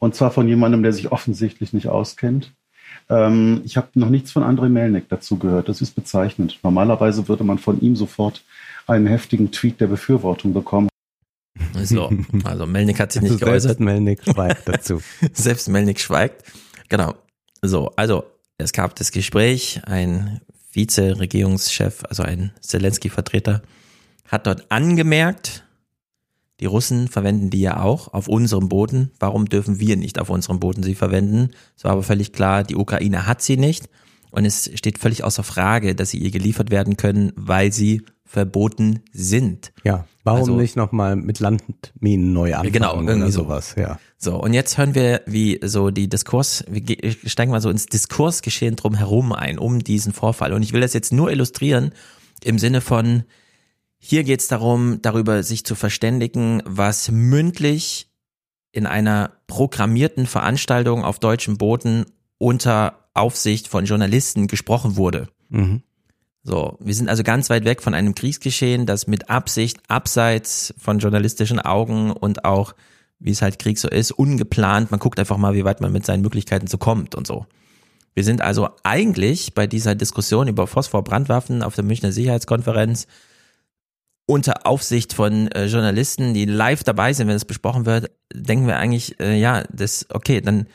Und 0.00 0.16
zwar 0.16 0.32
von 0.32 0.48
jemandem, 0.48 0.82
der 0.82 0.92
sich 0.92 1.12
offensichtlich 1.12 1.72
nicht 1.72 1.86
auskennt. 1.86 2.52
Ähm, 3.08 3.60
ich 3.64 3.76
habe 3.76 3.88
noch 3.94 4.08
nichts 4.08 4.32
von 4.32 4.42
Andrei 4.42 4.68
Melnik 4.68 5.08
dazu 5.08 5.38
gehört. 5.38 5.68
Das 5.68 5.80
ist 5.80 5.94
bezeichnend. 5.94 6.58
Normalerweise 6.64 7.28
würde 7.28 7.44
man 7.44 7.58
von 7.58 7.80
ihm 7.80 7.94
sofort 7.94 8.42
einen 8.86 9.06
heftigen 9.06 9.52
Tweet 9.52 9.80
der 9.80 9.86
Befürwortung 9.86 10.52
bekommen. 10.52 10.88
So, 11.82 12.10
also 12.44 12.66
Melnik 12.66 12.98
hat 12.98 13.12
sich 13.12 13.22
nicht 13.22 13.32
also 13.32 13.44
geäußert. 13.44 13.62
Selbst 13.62 13.80
Melnik 13.80 14.20
schweigt 14.24 14.68
dazu. 14.68 15.02
Selbst 15.32 15.68
Melnik 15.68 16.00
schweigt. 16.00 16.44
Genau. 16.88 17.14
So, 17.62 17.90
also 17.96 18.24
es 18.58 18.72
gab 18.72 18.96
das 18.96 19.12
Gespräch, 19.12 19.82
ein 19.84 20.40
Vize-Regierungschef, 20.72 22.04
also 22.08 22.22
ein 22.22 22.52
Zelensky-Vertreter, 22.60 23.62
hat 24.28 24.46
dort 24.46 24.70
angemerkt, 24.70 25.64
die 26.60 26.66
Russen 26.66 27.08
verwenden 27.08 27.50
die 27.50 27.60
ja 27.60 27.82
auch 27.82 28.12
auf 28.12 28.28
unserem 28.28 28.68
Boden. 28.68 29.10
Warum 29.18 29.46
dürfen 29.46 29.80
wir 29.80 29.96
nicht 29.96 30.18
auf 30.18 30.30
unserem 30.30 30.60
Boden 30.60 30.82
sie 30.82 30.94
verwenden? 30.94 31.50
Es 31.76 31.84
war 31.84 31.92
aber 31.92 32.02
völlig 32.02 32.32
klar, 32.32 32.64
die 32.64 32.76
Ukraine 32.76 33.26
hat 33.26 33.42
sie 33.42 33.56
nicht. 33.56 33.88
Und 34.30 34.44
es 34.44 34.70
steht 34.74 34.98
völlig 34.98 35.24
außer 35.24 35.42
Frage, 35.42 35.94
dass 35.94 36.10
sie 36.10 36.18
ihr 36.18 36.30
geliefert 36.30 36.70
werden 36.70 36.96
können, 36.96 37.32
weil 37.34 37.72
sie 37.72 38.02
verboten 38.24 39.00
sind. 39.12 39.72
Ja, 39.82 40.06
warum 40.22 40.40
also, 40.40 40.56
nicht 40.56 40.76
nochmal 40.76 41.16
mit 41.16 41.40
Landminen 41.40 42.32
neu 42.32 42.54
anfangen 42.54 42.72
genau, 42.72 42.94
irgendwie 42.94 43.22
oder 43.22 43.32
sowas, 43.32 43.74
ja. 43.76 43.98
So, 44.18 44.40
und 44.40 44.52
jetzt 44.52 44.78
hören 44.78 44.94
wir, 44.94 45.22
wie 45.26 45.58
so 45.64 45.90
die 45.90 46.08
Diskurs, 46.08 46.64
wir 46.68 46.82
steigen 47.24 47.50
mal 47.50 47.60
so 47.60 47.70
ins 47.70 47.86
Diskursgeschehen 47.86 48.76
drum 48.76 48.94
herum 48.94 49.32
ein, 49.32 49.58
um 49.58 49.82
diesen 49.82 50.12
Vorfall. 50.12 50.52
Und 50.52 50.62
ich 50.62 50.72
will 50.72 50.80
das 50.80 50.92
jetzt 50.92 51.12
nur 51.12 51.32
illustrieren 51.32 51.90
im 52.44 52.58
Sinne 52.58 52.82
von, 52.82 53.24
hier 54.00 54.24
geht 54.24 54.40
es 54.40 54.48
darum, 54.48 55.02
darüber 55.02 55.42
sich 55.42 55.64
zu 55.64 55.74
verständigen, 55.74 56.62
was 56.64 57.10
mündlich 57.10 58.08
in 58.72 58.86
einer 58.86 59.32
programmierten 59.46 60.26
Veranstaltung 60.26 61.04
auf 61.04 61.18
deutschem 61.18 61.58
Boden 61.58 62.06
unter 62.38 63.08
Aufsicht 63.12 63.68
von 63.68 63.84
Journalisten 63.84 64.46
gesprochen 64.46 64.96
wurde. 64.96 65.28
Mhm. 65.50 65.82
So, 66.42 66.78
wir 66.80 66.94
sind 66.94 67.10
also 67.10 67.22
ganz 67.22 67.50
weit 67.50 67.66
weg 67.66 67.82
von 67.82 67.92
einem 67.92 68.14
Kriegsgeschehen, 68.14 68.86
das 68.86 69.06
mit 69.06 69.28
Absicht 69.28 69.78
abseits 69.88 70.72
von 70.78 70.98
journalistischen 70.98 71.60
Augen 71.60 72.10
und 72.10 72.46
auch, 72.46 72.74
wie 73.18 73.32
es 73.32 73.42
halt 73.42 73.58
Krieg 73.58 73.78
so 73.78 73.88
ist, 73.88 74.12
ungeplant, 74.12 74.90
man 74.90 75.00
guckt 75.00 75.18
einfach 75.18 75.36
mal, 75.36 75.52
wie 75.52 75.66
weit 75.66 75.82
man 75.82 75.92
mit 75.92 76.06
seinen 76.06 76.22
Möglichkeiten 76.22 76.66
so 76.66 76.78
kommt 76.78 77.14
und 77.14 77.26
so. 77.26 77.44
Wir 78.14 78.24
sind 78.24 78.40
also 78.40 78.70
eigentlich 78.82 79.52
bei 79.52 79.66
dieser 79.66 79.94
Diskussion 79.94 80.48
über 80.48 80.66
Phosphor-Brandwaffen 80.66 81.62
auf 81.62 81.74
der 81.74 81.84
Münchner 81.84 82.12
Sicherheitskonferenz 82.12 83.06
unter 84.30 84.64
Aufsicht 84.64 85.12
von 85.12 85.48
äh, 85.48 85.66
Journalisten, 85.66 86.34
die 86.34 86.44
live 86.44 86.84
dabei 86.84 87.12
sind, 87.12 87.26
wenn 87.26 87.34
es 87.34 87.44
besprochen 87.44 87.84
wird, 87.84 88.12
denken 88.32 88.68
wir 88.68 88.76
eigentlich, 88.76 89.18
äh, 89.18 89.36
ja, 89.36 89.64
das, 89.72 90.06
okay, 90.10 90.40
dann, 90.40 90.66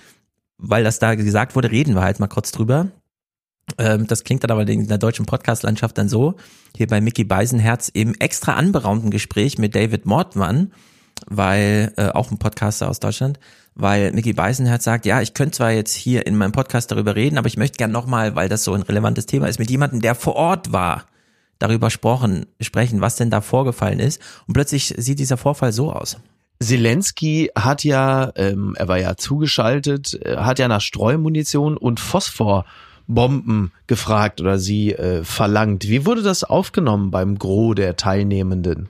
weil 0.58 0.84
das 0.84 1.00
da 1.00 1.16
gesagt 1.16 1.56
wurde, 1.56 1.72
reden 1.72 1.96
wir 1.96 2.02
halt 2.02 2.20
mal 2.20 2.28
kurz 2.28 2.52
drüber. 2.52 2.90
Ähm, 3.78 4.08
das 4.08 4.26
klingt 4.26 4.44
dann 4.44 4.52
aber 4.52 4.68
in 4.68 4.88
der 4.90 4.98
deutschen 4.98 5.26
Podcast-Landschaft 5.26 5.98
dann 5.98 6.10
so, 6.10 6.36
hier 6.76 6.88
bei 6.88 7.00
Mickey 7.00 7.24
Beisenherz 7.24 7.90
im 7.94 8.14
extra 8.16 8.56
anberaumten 8.56 9.10
Gespräch 9.10 9.58
mit 9.58 9.74
David 9.74 10.06
Mortmann, 10.06 10.74
weil, 11.28 11.94
äh, 11.96 12.10
auch 12.10 12.32
ein 12.32 12.38
Podcaster 12.38 12.90
aus 12.90 13.00
Deutschland, 13.00 13.40
weil 13.74 14.12
Mickey 14.12 14.34
Beisenherz 14.34 14.84
sagt, 14.84 15.06
ja, 15.06 15.22
ich 15.22 15.34
könnte 15.34 15.58
zwar 15.58 15.72
jetzt 15.72 15.94
hier 15.94 16.28
in 16.28 16.36
meinem 16.36 16.52
Podcast 16.52 16.92
darüber 16.92 17.16
reden, 17.16 17.38
aber 17.38 17.48
ich 17.48 17.58
möchte 17.58 17.78
gern 17.78 17.92
nochmal, 17.92 18.36
weil 18.36 18.50
das 18.50 18.66
so 18.66 18.74
ein 18.74 18.82
relevantes 18.82 19.28
Thema 19.28 19.48
ist, 19.48 19.60
mit 19.60 19.72
jemandem, 19.72 20.02
der 20.02 20.14
vor 20.14 20.36
Ort 20.36 20.74
war 20.74 21.06
darüber 21.60 21.90
sprechen, 21.90 22.46
sprechen, 22.62 23.02
was 23.02 23.16
denn 23.16 23.30
da 23.30 23.42
vorgefallen 23.42 24.00
ist. 24.00 24.22
Und 24.48 24.54
plötzlich 24.54 24.94
sieht 24.98 25.20
dieser 25.20 25.38
Vorfall 25.38 25.72
so 25.72 25.92
aus. 25.92 26.18
Zelensky 26.62 27.52
hat 27.56 27.84
ja, 27.84 28.32
ähm, 28.36 28.76
er 28.78 28.88
war 28.88 28.98
ja 28.98 29.18
zugeschaltet, 29.18 30.20
äh, 30.24 30.38
hat 30.38 30.60
ja 30.60 30.68
nach 30.68 30.82
Streumunition 30.82 31.78
und 31.78 32.00
Phosphorbomben 32.00 33.72
gefragt 33.88 34.42
oder 34.42 34.58
sie 34.58 34.94
äh, 34.94 35.24
verlangt. 35.24 35.88
Wie 35.88 36.06
wurde 36.06 36.22
das 36.22 36.44
aufgenommen 36.44 37.12
beim 37.12 37.38
Gros 37.38 37.76
der 37.76 37.98
Teilnehmenden? 37.98 38.90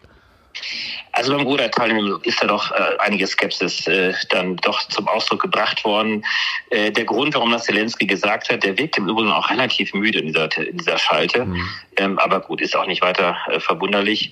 Also 1.11 1.35
beim 1.35 1.71
Teilnehmer 1.71 2.19
ist 2.23 2.41
da 2.41 2.47
doch 2.47 2.71
äh, 2.71 2.97
einige 2.99 3.25
Skepsis 3.25 3.87
äh, 3.87 4.13
dann 4.29 4.57
doch 4.57 4.85
zum 4.89 5.07
Ausdruck 5.07 5.41
gebracht 5.43 5.83
worden. 5.85 6.25
Äh, 6.71 6.91
der 6.91 7.05
Grund, 7.05 7.33
warum 7.35 7.51
das 7.51 7.63
Zelensky 7.63 8.05
gesagt 8.05 8.49
hat, 8.49 8.63
der 8.63 8.77
wirkt 8.77 8.97
im 8.97 9.07
Übrigen 9.07 9.31
auch 9.31 9.49
relativ 9.49 9.93
müde 9.93 10.19
in 10.19 10.27
dieser, 10.27 10.55
in 10.57 10.77
dieser 10.77 10.97
Schalte. 10.97 11.45
Mhm. 11.45 11.69
Ähm, 11.97 12.19
aber 12.19 12.41
gut, 12.41 12.61
ist 12.61 12.75
auch 12.75 12.87
nicht 12.87 13.01
weiter 13.01 13.37
äh, 13.47 13.59
verwunderlich 13.59 14.31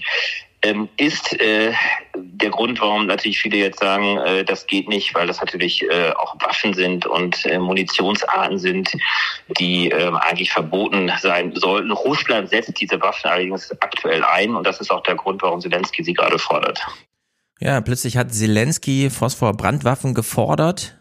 ähm, 0.64 0.90
ist 0.98 1.40
äh, 1.40 1.74
der 2.16 2.50
Grund, 2.50 2.80
warum 2.82 3.06
natürlich 3.06 3.40
viele 3.40 3.58
jetzt 3.58 3.80
sagen, 3.80 4.18
äh, 4.18 4.46
das 4.46 4.66
geht 4.66 4.88
nicht, 4.88 5.14
weil 5.14 5.28
das 5.28 5.40
natürlich 5.40 5.84
äh, 5.84 6.12
auch 6.12 6.36
Waffen 6.42 6.74
sind 6.74 7.06
und 7.06 7.46
äh, 7.46 7.60
Munitionsarten 7.60 8.58
sind, 8.58 8.92
die 9.60 9.92
äh, 9.92 10.12
eigentlich 10.22 10.52
verboten 10.52 11.12
sein 11.22 11.54
sollten. 11.56 11.92
Russland 11.92 12.50
setzt 12.50 12.80
diese 12.80 13.00
Waffen 13.02 13.30
allerdings 13.30 13.72
aktuell 13.82 14.24
ein 14.24 14.56
und 14.56 14.66
das 14.66 14.80
ist 14.80 14.90
auch 14.92 15.04
der 15.04 15.16
Grund, 15.16 15.42
warum 15.42 15.60
Zelensky 15.60 16.04
sie 16.04 16.14
gerade 16.14 16.40
fordert. 16.40 16.82
Ja, 17.60 17.82
plötzlich 17.82 18.18
hat 18.18 18.34
Zelensky 18.34 19.10
Phosphor-Brandwaffen 19.10 20.14
gefordert, 20.14 20.98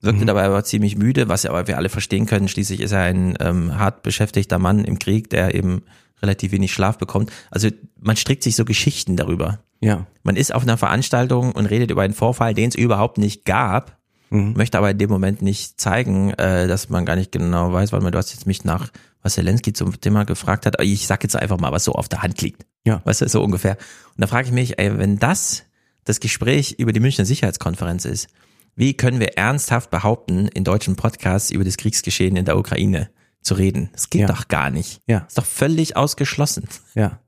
wirkte 0.00 0.22
mhm. 0.22 0.28
dabei 0.28 0.44
aber 0.44 0.64
ziemlich 0.64 0.96
müde, 0.96 1.28
was 1.28 1.42
ja 1.42 1.50
aber 1.50 1.66
wir 1.66 1.76
alle 1.78 1.88
verstehen 1.88 2.26
können. 2.26 2.48
Schließlich 2.48 2.80
ist 2.80 2.92
er 2.92 3.02
ein 3.02 3.36
ähm, 3.40 3.78
hart 3.78 4.02
beschäftigter 4.02 4.58
Mann 4.58 4.84
im 4.84 4.98
Krieg, 4.98 5.30
der 5.30 5.54
eben 5.54 5.84
relativ 6.24 6.52
wenig 6.52 6.72
Schlaf 6.72 6.98
bekommt. 6.98 7.30
Also 7.50 7.68
man 8.00 8.16
strickt 8.16 8.42
sich 8.42 8.56
so 8.56 8.64
Geschichten 8.64 9.16
darüber. 9.16 9.60
Ja. 9.80 10.06
Man 10.22 10.36
ist 10.36 10.54
auf 10.54 10.62
einer 10.62 10.76
Veranstaltung 10.76 11.52
und 11.52 11.66
redet 11.66 11.90
über 11.90 12.02
einen 12.02 12.14
Vorfall, 12.14 12.54
den 12.54 12.70
es 12.70 12.74
überhaupt 12.74 13.18
nicht 13.18 13.44
gab, 13.44 13.98
mhm. 14.30 14.54
möchte 14.56 14.78
aber 14.78 14.90
in 14.90 14.98
dem 14.98 15.10
Moment 15.10 15.42
nicht 15.42 15.80
zeigen, 15.80 16.30
äh, 16.30 16.66
dass 16.66 16.88
man 16.88 17.04
gar 17.04 17.16
nicht 17.16 17.32
genau 17.32 17.72
weiß, 17.72 17.92
weil 17.92 18.00
man, 18.00 18.12
du 18.12 18.18
hast 18.18 18.32
jetzt 18.32 18.46
mich 18.46 18.64
nach, 18.64 18.90
was 19.22 19.34
Zelensky 19.34 19.72
zum 19.72 20.00
Thema 20.00 20.24
gefragt 20.24 20.66
hat, 20.66 20.80
ich 20.82 21.06
sag 21.06 21.22
jetzt 21.22 21.36
einfach 21.36 21.58
mal, 21.58 21.72
was 21.72 21.84
so 21.84 21.92
auf 21.92 22.08
der 22.08 22.22
Hand 22.22 22.40
liegt. 22.42 22.66
Ja. 22.84 23.02
Weißt 23.04 23.20
du, 23.20 23.28
so 23.28 23.42
ungefähr. 23.42 23.76
Und 24.16 24.20
da 24.22 24.26
frage 24.26 24.48
ich 24.48 24.52
mich, 24.52 24.78
ey, 24.78 24.98
wenn 24.98 25.18
das 25.18 25.64
das 26.04 26.20
Gespräch 26.20 26.76
über 26.78 26.92
die 26.92 27.00
Münchner 27.00 27.24
Sicherheitskonferenz 27.24 28.04
ist, 28.04 28.28
wie 28.76 28.94
können 28.94 29.20
wir 29.20 29.38
ernsthaft 29.38 29.90
behaupten, 29.90 30.48
in 30.48 30.64
deutschen 30.64 30.96
Podcasts 30.96 31.50
über 31.50 31.64
das 31.64 31.76
Kriegsgeschehen 31.76 32.36
in 32.36 32.44
der 32.44 32.58
Ukraine 32.58 33.08
zu 33.44 33.54
reden. 33.54 33.90
Das 33.92 34.10
geht 34.10 34.22
ja. 34.22 34.26
doch 34.26 34.48
gar 34.48 34.70
nicht. 34.70 35.00
Ja. 35.06 35.18
Ist 35.28 35.38
doch 35.38 35.44
völlig 35.44 35.96
ausgeschlossen. 35.96 36.66
Ja. 36.94 37.20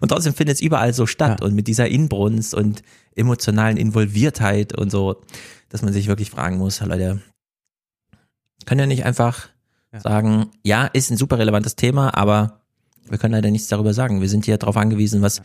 Und 0.00 0.08
trotzdem 0.08 0.34
findet 0.34 0.56
es 0.56 0.62
überall 0.62 0.94
so 0.94 1.06
statt 1.06 1.40
ja. 1.40 1.46
und 1.46 1.54
mit 1.54 1.66
dieser 1.66 1.88
Inbrunst 1.88 2.54
und 2.54 2.82
emotionalen 3.16 3.76
Involviertheit 3.76 4.76
und 4.76 4.90
so, 4.90 5.22
dass 5.68 5.82
man 5.82 5.92
sich 5.92 6.06
wirklich 6.06 6.30
fragen 6.30 6.58
muss, 6.58 6.80
Leute, 6.80 7.20
können 8.66 8.80
ja 8.80 8.86
nicht 8.86 9.04
einfach 9.04 9.48
ja. 9.92 10.00
sagen, 10.00 10.50
ja, 10.62 10.86
ist 10.86 11.10
ein 11.10 11.16
super 11.16 11.38
relevantes 11.38 11.74
Thema, 11.74 12.16
aber 12.16 12.60
wir 13.08 13.18
können 13.18 13.34
leider 13.34 13.50
nichts 13.50 13.68
darüber 13.68 13.92
sagen. 13.92 14.20
Wir 14.20 14.28
sind 14.28 14.44
hier 14.44 14.56
darauf 14.56 14.76
angewiesen, 14.76 15.22
was 15.22 15.42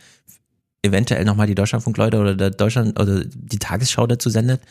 eventuell 0.82 1.24
nochmal 1.24 1.46
die 1.46 1.54
Deutschlandfunkleute 1.54 2.18
oder 2.18 2.34
der 2.34 2.50
Deutschland 2.50 2.98
oder 2.98 3.24
die 3.24 3.58
Tagesschau 3.58 4.06
dazu 4.06 4.30
sendet. 4.30 4.62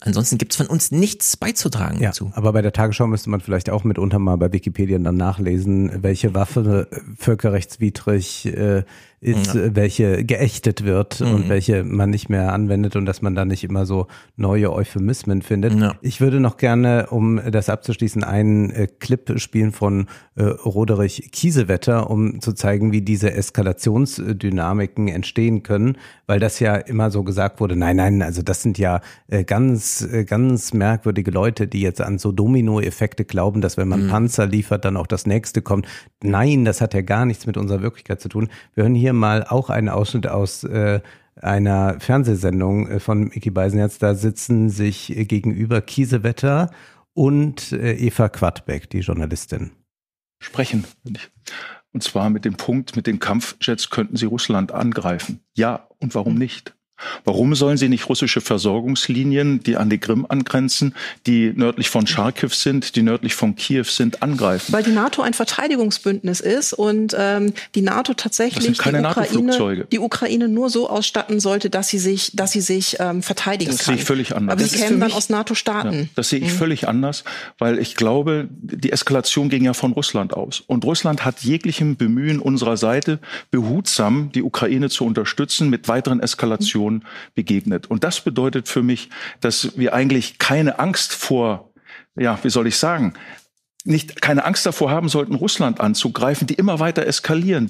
Ansonsten 0.00 0.38
gibt's 0.38 0.54
von 0.56 0.66
uns 0.66 0.92
nichts 0.92 1.36
beizutragen 1.36 2.00
Ja, 2.00 2.10
dazu. 2.10 2.30
aber 2.34 2.52
bei 2.52 2.62
der 2.62 2.72
Tagesschau 2.72 3.06
müsste 3.08 3.30
man 3.30 3.40
vielleicht 3.40 3.68
auch 3.68 3.82
mitunter 3.82 4.18
mal 4.20 4.36
bei 4.36 4.52
Wikipedia 4.52 4.98
dann 4.98 5.16
nachlesen, 5.16 6.02
welche 6.02 6.34
Waffe 6.34 6.86
äh, 6.90 6.96
völkerrechtswidrig 7.16 8.46
äh, 8.46 8.84
ist, 9.20 9.54
Ja. 9.54 9.74
welche 9.74 10.24
geächtet 10.24 10.84
wird 10.84 11.20
und 11.20 11.46
Mhm. 11.46 11.48
welche 11.48 11.82
man 11.84 12.10
nicht 12.10 12.28
mehr 12.28 12.52
anwendet 12.52 12.94
und 12.96 13.04
dass 13.06 13.20
man 13.22 13.34
da 13.34 13.44
nicht 13.44 13.64
immer 13.64 13.84
so 13.86 14.06
neue 14.36 14.72
Euphemismen 14.72 15.42
findet. 15.42 15.74
Ja. 15.74 15.94
Ich 16.02 16.20
würde 16.20 16.38
noch 16.40 16.56
gerne, 16.56 17.06
um 17.10 17.40
das 17.50 17.68
abzuschließen, 17.68 18.22
einen 18.22 18.70
äh, 18.70 18.86
Clip 18.86 19.38
spielen 19.40 19.72
von 19.72 20.06
äh, 20.36 20.44
Roderich 20.44 21.30
Kiesewetter, 21.32 22.08
um 22.10 22.40
zu 22.40 22.52
zeigen, 22.52 22.92
wie 22.92 23.02
diese 23.02 23.32
Eskalationsdynamiken 23.32 25.08
entstehen 25.08 25.62
können, 25.62 25.96
weil 26.26 26.38
das 26.40 26.60
ja 26.60 26.76
immer 26.76 27.10
so 27.10 27.22
gesagt 27.24 27.60
wurde, 27.60 27.76
nein, 27.76 27.96
nein, 27.96 28.22
also 28.22 28.42
das 28.42 28.62
sind 28.62 28.78
ja 28.78 29.00
äh, 29.28 29.44
ganz, 29.44 30.02
äh, 30.12 30.24
ganz 30.24 30.72
merkwürdige 30.72 31.30
Leute, 31.30 31.66
die 31.66 31.80
jetzt 31.80 32.00
an 32.00 32.18
so 32.18 32.32
Dominoeffekte 32.32 33.24
glauben, 33.24 33.60
dass 33.60 33.76
wenn 33.76 33.88
man 33.88 34.04
Mhm. 34.04 34.08
Panzer 34.10 34.46
liefert, 34.46 34.84
dann 34.84 34.96
auch 34.96 35.06
das 35.06 35.26
nächste 35.26 35.62
kommt. 35.62 35.86
Nein, 36.22 36.64
das 36.64 36.80
hat 36.80 36.94
ja 36.94 37.00
gar 37.00 37.24
nichts 37.24 37.46
mit 37.46 37.56
unserer 37.56 37.82
Wirklichkeit 37.82 38.20
zu 38.20 38.28
tun. 38.28 38.48
Wir 38.74 38.84
hören 38.84 38.94
hier 38.94 39.07
mal 39.12 39.44
auch 39.44 39.70
einen 39.70 39.88
Ausschnitt 39.88 40.26
aus 40.26 40.64
äh, 40.64 41.00
einer 41.36 42.00
Fernsehsendung 42.00 42.88
äh, 42.88 43.00
von 43.00 43.24
Mickey 43.28 43.50
Beisenherz. 43.50 43.98
Da 43.98 44.14
sitzen 44.14 44.70
sich 44.70 45.16
äh, 45.16 45.24
gegenüber 45.24 45.80
Kiesewetter 45.80 46.70
und 47.14 47.72
äh, 47.72 47.94
Eva 47.94 48.28
Quadbeck, 48.28 48.90
die 48.90 49.00
Journalistin. 49.00 49.72
sprechen. 50.40 50.84
Und 51.92 52.02
zwar 52.02 52.30
mit 52.30 52.44
dem 52.44 52.56
Punkt, 52.56 52.96
mit 52.96 53.06
den 53.06 53.18
Kampfjets 53.18 53.90
könnten 53.90 54.16
sie 54.16 54.26
Russland 54.26 54.72
angreifen. 54.72 55.40
Ja, 55.56 55.88
und 55.98 56.14
warum 56.14 56.34
nicht? 56.34 56.74
Warum 57.24 57.54
sollen 57.54 57.76
sie 57.76 57.88
nicht 57.88 58.08
russische 58.08 58.40
Versorgungslinien, 58.40 59.62
die 59.62 59.76
an 59.76 59.90
die 59.90 59.98
Krim 59.98 60.26
angrenzen, 60.28 60.94
die 61.26 61.52
nördlich 61.54 61.90
von 61.90 62.06
Charkiw 62.06 62.48
sind, 62.52 62.96
die 62.96 63.02
nördlich 63.02 63.34
von 63.34 63.56
Kiew 63.56 63.84
sind, 63.84 64.22
angreifen? 64.22 64.72
Weil 64.72 64.82
die 64.82 64.90
NATO 64.92 65.22
ein 65.22 65.34
Verteidigungsbündnis 65.34 66.40
ist 66.40 66.72
und 66.72 67.14
ähm, 67.18 67.52
die 67.74 67.82
NATO 67.82 68.12
Das 68.12 68.22
tatsächlich 68.22 68.64
die, 68.64 68.70
Ukraine, 69.38 69.86
die 69.90 69.98
Ukraine 69.98 70.48
nur 70.48 70.70
so 70.70 70.88
ausstatten 70.88 71.40
sollte, 71.40 71.70
dass 71.70 71.88
sie 71.88 71.98
sich, 71.98 72.32
dass 72.34 72.52
sie 72.52 72.60
sich 72.60 72.96
ähm, 73.00 73.22
verteidigen 73.22 73.70
Das 73.70 73.80
kann. 73.84 73.94
sehe 73.94 74.00
ich 74.02 74.04
völlig 74.06 74.34
anders. 74.34 74.52
Aber 74.52 74.62
Das 74.62 74.72
sie 74.72 74.78
kämen 74.78 75.00
dann 75.00 75.12
aus 75.12 75.28
NATO-Staaten. 75.28 76.00
Ja, 76.00 76.06
das 76.14 76.28
sehe 76.30 76.38
ich 76.40 76.46
Mhm. 76.48 76.58
völlig 76.58 76.88
anders, 76.88 77.24
weil 77.58 77.78
ich 77.78 77.94
glaube, 77.94 78.48
die 78.50 78.90
Eskalation 78.92 79.48
ging 79.48 79.64
ja 79.64 79.74
von 79.74 79.92
Russland 79.92 80.32
aus. 80.34 80.62
Und 80.66 80.84
Russland 80.84 81.24
hat 81.24 81.40
jeglichem 81.40 81.96
Bemühen 81.96 82.38
unserer 82.40 82.76
Seite, 82.76 83.18
behutsam 83.50 84.30
die 84.34 84.42
Ukraine 84.42 84.88
zu 84.88 85.04
unterstützen, 85.04 85.68
mit 85.68 85.88
weiteren 85.88 86.20
Eskalationen 86.20 86.87
begegnet. 87.34 87.86
Und 87.90 88.04
das 88.04 88.20
bedeutet 88.20 88.68
für 88.68 88.82
mich, 88.82 89.10
dass 89.40 89.76
wir 89.78 89.94
eigentlich 89.94 90.38
keine 90.38 90.78
Angst 90.78 91.12
vor, 91.14 91.70
ja, 92.16 92.38
wie 92.42 92.50
soll 92.50 92.66
ich 92.66 92.76
sagen, 92.76 93.14
nicht 93.84 94.20
keine 94.20 94.44
Angst 94.44 94.66
davor 94.66 94.90
haben 94.90 95.08
sollten, 95.08 95.34
Russland 95.34 95.80
anzugreifen, 95.80 96.46
die 96.46 96.54
immer 96.54 96.78
weiter 96.80 97.06
eskalieren. 97.06 97.68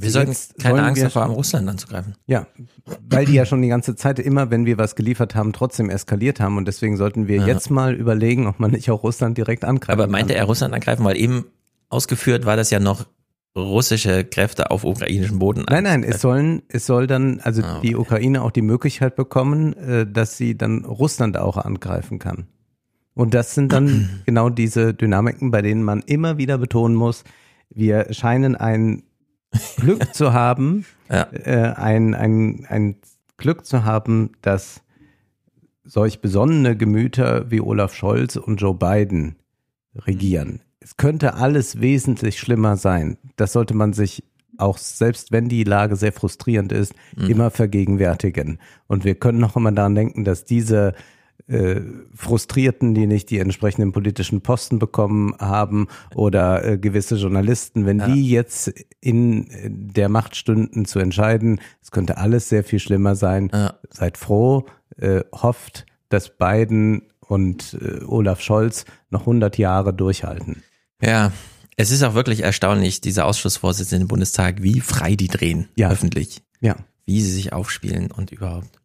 Wir 0.00 0.10
sollten 0.12 0.36
keine 0.62 0.82
Angst 0.84 1.02
davor 1.02 1.22
haben, 1.22 1.32
Russland 1.32 1.68
anzugreifen. 1.68 2.14
Ja, 2.26 2.46
weil 3.08 3.26
die 3.26 3.32
ja 3.34 3.44
schon 3.46 3.62
die 3.62 3.68
ganze 3.68 3.96
Zeit 3.96 4.20
immer, 4.20 4.48
wenn 4.50 4.64
wir 4.64 4.78
was 4.78 4.94
geliefert 4.94 5.34
haben, 5.34 5.52
trotzdem 5.52 5.90
eskaliert 5.90 6.38
haben. 6.38 6.56
Und 6.56 6.66
deswegen 6.68 6.96
sollten 6.96 7.26
wir 7.26 7.38
Ja. 7.38 7.46
jetzt 7.48 7.70
mal 7.70 7.94
überlegen, 7.94 8.46
ob 8.46 8.60
man 8.60 8.70
nicht 8.70 8.90
auch 8.92 9.02
Russland 9.02 9.36
direkt 9.38 9.64
angreifen 9.64 10.00
Aber 10.00 10.06
meinte 10.10 10.34
kann. 10.34 10.40
er 10.42 10.46
Russland 10.46 10.72
angreifen, 10.72 11.04
weil 11.04 11.16
eben 11.16 11.46
ausgeführt 11.88 12.46
war 12.46 12.56
das 12.56 12.70
ja 12.70 12.78
noch 12.78 13.06
russische 13.56 14.24
Kräfte 14.24 14.70
auf 14.70 14.84
ukrainischem 14.84 15.38
Boden. 15.38 15.64
Nein, 15.68 15.84
nein, 15.84 16.02
es 16.04 16.20
sollen, 16.20 16.62
es 16.68 16.86
soll 16.86 17.06
dann, 17.06 17.40
also 17.40 17.62
Ah, 17.62 17.80
die 17.82 17.96
Ukraine 17.96 18.42
auch 18.42 18.50
die 18.52 18.62
Möglichkeit 18.62 19.16
bekommen, 19.16 19.72
äh, 19.74 20.06
dass 20.06 20.36
sie 20.36 20.56
dann 20.56 20.84
Russland 20.84 21.36
auch 21.36 21.56
angreifen 21.56 22.18
kann. 22.18 22.46
Und 23.14 23.34
das 23.34 23.54
sind 23.54 23.72
dann 23.72 24.20
genau 24.26 24.48
diese 24.48 24.94
Dynamiken, 24.94 25.50
bei 25.50 25.62
denen 25.62 25.82
man 25.82 26.02
immer 26.06 26.38
wieder 26.38 26.56
betonen 26.58 26.94
muss, 26.94 27.24
wir 27.70 28.12
scheinen 28.12 28.54
ein 28.54 29.02
Glück 29.76 30.14
zu 30.14 30.32
haben, 30.32 30.84
Ja. 31.10 31.26
äh, 31.32 31.72
ein, 31.74 32.14
ein, 32.14 32.64
ein 32.68 32.96
Glück 33.38 33.66
zu 33.66 33.84
haben, 33.84 34.30
dass 34.42 34.82
solch 35.84 36.20
besonnene 36.20 36.76
Gemüter 36.76 37.50
wie 37.50 37.60
Olaf 37.60 37.94
Scholz 37.94 38.36
und 38.36 38.60
Joe 38.60 38.74
Biden 38.74 39.36
regieren. 39.96 40.60
Es 40.80 40.96
könnte 40.96 41.34
alles 41.34 41.80
wesentlich 41.80 42.38
schlimmer 42.38 42.76
sein. 42.76 43.18
Das 43.36 43.52
sollte 43.52 43.74
man 43.74 43.92
sich 43.92 44.24
auch 44.56 44.76
selbst 44.78 45.30
wenn 45.30 45.48
die 45.48 45.62
Lage 45.62 45.94
sehr 45.94 46.12
frustrierend 46.12 46.72
ist, 46.72 46.92
Mhm. 47.16 47.30
immer 47.30 47.50
vergegenwärtigen. 47.50 48.58
Und 48.88 49.04
wir 49.04 49.14
können 49.14 49.38
noch 49.38 49.54
immer 49.56 49.70
daran 49.72 49.94
denken, 49.94 50.24
dass 50.24 50.44
diese 50.44 50.94
äh, 51.46 51.80
Frustrierten, 52.14 52.92
die 52.94 53.06
nicht 53.06 53.30
die 53.30 53.38
entsprechenden 53.38 53.92
politischen 53.92 54.40
Posten 54.42 54.78
bekommen 54.80 55.34
haben 55.38 55.86
oder 56.14 56.62
äh, 56.64 56.76
gewisse 56.78 57.14
Journalisten, 57.14 57.86
wenn 57.86 58.00
Ja. 58.00 58.08
die 58.08 58.28
jetzt 58.28 58.72
in 59.00 59.48
äh, 59.50 59.70
der 59.70 60.08
Macht 60.08 60.34
stünden 60.36 60.84
zu 60.84 60.98
entscheiden, 60.98 61.60
es 61.80 61.90
könnte 61.92 62.18
alles 62.18 62.48
sehr 62.48 62.64
viel 62.64 62.80
schlimmer 62.80 63.14
sein. 63.14 63.50
Ja. 63.54 63.74
Seid 63.88 64.18
froh, 64.18 64.66
äh, 64.98 65.22
hofft, 65.32 65.86
dass 66.10 66.36
Biden 66.36 67.02
und 67.20 67.78
äh, 67.80 68.04
Olaf 68.04 68.40
Scholz 68.40 68.84
noch 69.10 69.20
100 69.22 69.58
Jahre 69.58 69.92
durchhalten. 69.94 70.62
Ja, 71.02 71.32
es 71.76 71.90
ist 71.90 72.02
auch 72.02 72.14
wirklich 72.14 72.42
erstaunlich, 72.42 73.00
diese 73.00 73.24
Ausschussvorsitzenden 73.24 74.02
im 74.02 74.08
Bundestag, 74.08 74.62
wie 74.62 74.80
frei 74.80 75.14
die 75.14 75.28
drehen, 75.28 75.68
Ja. 75.76 75.90
öffentlich, 75.90 76.42
Ja. 76.60 76.76
wie 77.06 77.22
sie 77.22 77.30
sich 77.32 77.52
aufspielen 77.52 78.10
und 78.10 78.32
überhaupt. 78.32 78.80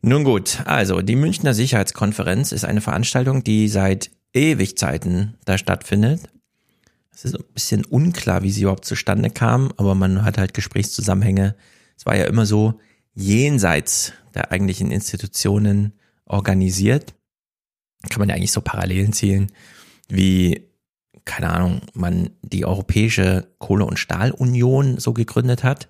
Nun 0.00 0.22
gut, 0.22 0.62
also 0.64 1.02
die 1.02 1.16
Münchner 1.16 1.54
Sicherheitskonferenz 1.54 2.52
ist 2.52 2.64
eine 2.64 2.80
Veranstaltung, 2.80 3.42
die 3.42 3.68
seit 3.68 4.10
ewig 4.32 4.78
Zeiten 4.78 5.34
da 5.44 5.58
stattfindet. 5.58 6.20
Es 7.12 7.24
ist 7.24 7.34
ein 7.34 7.42
bisschen 7.52 7.84
unklar, 7.84 8.44
wie 8.44 8.50
sie 8.52 8.62
überhaupt 8.62 8.84
zustande 8.84 9.28
kam, 9.30 9.72
aber 9.76 9.96
man 9.96 10.24
hat 10.24 10.38
halt 10.38 10.54
Gesprächszusammenhänge. 10.54 11.56
Es 11.96 12.06
war 12.06 12.16
ja 12.16 12.26
immer 12.26 12.46
so 12.46 12.78
jenseits 13.14 14.12
der 14.36 14.52
eigentlichen 14.52 14.92
Institutionen 14.92 15.94
organisiert. 16.26 17.14
Kann 18.08 18.20
man 18.20 18.28
ja 18.28 18.34
eigentlich 18.34 18.52
so 18.52 18.60
Parallelen 18.60 19.12
zielen, 19.12 19.52
wie 20.08 20.68
keine 21.28 21.50
Ahnung, 21.50 21.82
man 21.92 22.30
die 22.42 22.64
Europäische 22.64 23.48
Kohle- 23.58 23.84
und 23.84 23.98
Stahlunion 23.98 24.98
so 24.98 25.12
gegründet 25.12 25.62
hat. 25.62 25.88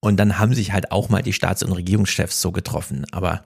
Und 0.00 0.18
dann 0.18 0.38
haben 0.38 0.54
sich 0.54 0.72
halt 0.72 0.92
auch 0.92 1.08
mal 1.08 1.22
die 1.22 1.32
Staats- 1.32 1.62
und 1.62 1.72
Regierungschefs 1.72 2.40
so 2.40 2.52
getroffen. 2.52 3.06
Aber 3.10 3.44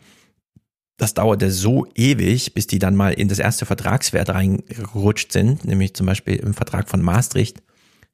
das 0.97 1.14
dauerte 1.14 1.53
so 1.53 1.87
ewig, 1.95 2.53
bis 2.53 2.66
die 2.66 2.80
dann 2.80 2.97
mal 2.97 3.12
in 3.12 3.28
das 3.28 3.39
erste 3.39 3.64
Vertragswert 3.64 4.30
reingerutscht 4.30 5.30
sind, 5.30 5.64
nämlich 5.64 5.95
zum 5.95 6.07
Beispiel 6.07 6.37
im 6.37 6.53
Vertrag 6.53 6.89
von 6.89 7.01
Maastricht 7.01 7.62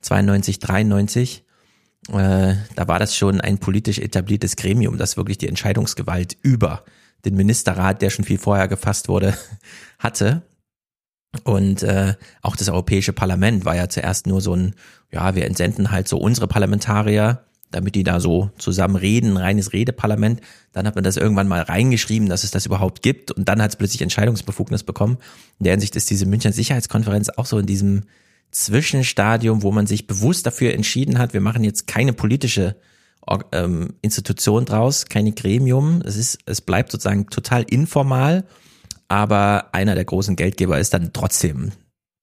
92, 0.02 0.58
93. 0.58 1.44
Äh, 2.08 2.54
da 2.74 2.88
war 2.88 2.98
das 2.98 3.16
schon 3.16 3.40
ein 3.40 3.58
politisch 3.58 3.98
etabliertes 3.98 4.56
Gremium, 4.56 4.98
das 4.98 5.16
wirklich 5.16 5.38
die 5.38 5.48
Entscheidungsgewalt 5.48 6.36
über 6.42 6.84
den 7.24 7.36
Ministerrat, 7.36 8.02
der 8.02 8.10
schon 8.10 8.24
viel 8.24 8.38
vorher 8.38 8.68
gefasst 8.68 9.08
wurde, 9.08 9.36
hatte. 9.98 10.42
Und 11.44 11.82
äh, 11.82 12.14
auch 12.42 12.56
das 12.56 12.68
Europäische 12.68 13.12
Parlament 13.12 13.64
war 13.64 13.74
ja 13.74 13.88
zuerst 13.88 14.26
nur 14.26 14.40
so 14.40 14.54
ein, 14.54 14.74
ja, 15.10 15.34
wir 15.34 15.46
entsenden 15.46 15.90
halt 15.90 16.08
so 16.08 16.18
unsere 16.18 16.46
Parlamentarier, 16.46 17.44
damit 17.70 17.94
die 17.94 18.04
da 18.04 18.20
so 18.20 18.50
zusammen 18.58 18.96
reden, 18.96 19.36
reines 19.36 19.72
Redeparlament. 19.72 20.42
Dann 20.72 20.86
hat 20.86 20.94
man 20.94 21.04
das 21.04 21.16
irgendwann 21.16 21.48
mal 21.48 21.62
reingeschrieben, 21.62 22.28
dass 22.28 22.44
es 22.44 22.50
das 22.50 22.66
überhaupt 22.66 23.02
gibt 23.02 23.30
und 23.30 23.48
dann 23.48 23.62
hat 23.62 23.70
es 23.70 23.76
plötzlich 23.76 24.02
Entscheidungsbefugnis 24.02 24.82
bekommen. 24.82 25.16
In 25.58 25.64
der 25.64 25.72
Hinsicht 25.72 25.96
ist 25.96 26.10
diese 26.10 26.26
Münchner 26.26 26.52
Sicherheitskonferenz 26.52 27.30
auch 27.30 27.46
so 27.46 27.58
in 27.58 27.66
diesem 27.66 28.02
Zwischenstadium, 28.50 29.62
wo 29.62 29.72
man 29.72 29.86
sich 29.86 30.06
bewusst 30.06 30.44
dafür 30.44 30.74
entschieden 30.74 31.18
hat, 31.18 31.32
wir 31.32 31.40
machen 31.40 31.64
jetzt 31.64 31.86
keine 31.86 32.12
politische 32.12 32.76
ähm, 33.52 33.94
Institution 34.02 34.64
draus, 34.64 35.06
keine 35.06 35.32
Gremium. 35.32 36.02
Es 36.04 36.16
ist, 36.16 36.38
es 36.46 36.60
bleibt 36.60 36.92
sozusagen 36.92 37.28
total 37.28 37.62
informal, 37.62 38.44
aber 39.08 39.68
einer 39.72 39.94
der 39.94 40.04
großen 40.04 40.36
Geldgeber 40.36 40.78
ist 40.78 40.94
dann 40.94 41.12
trotzdem 41.12 41.72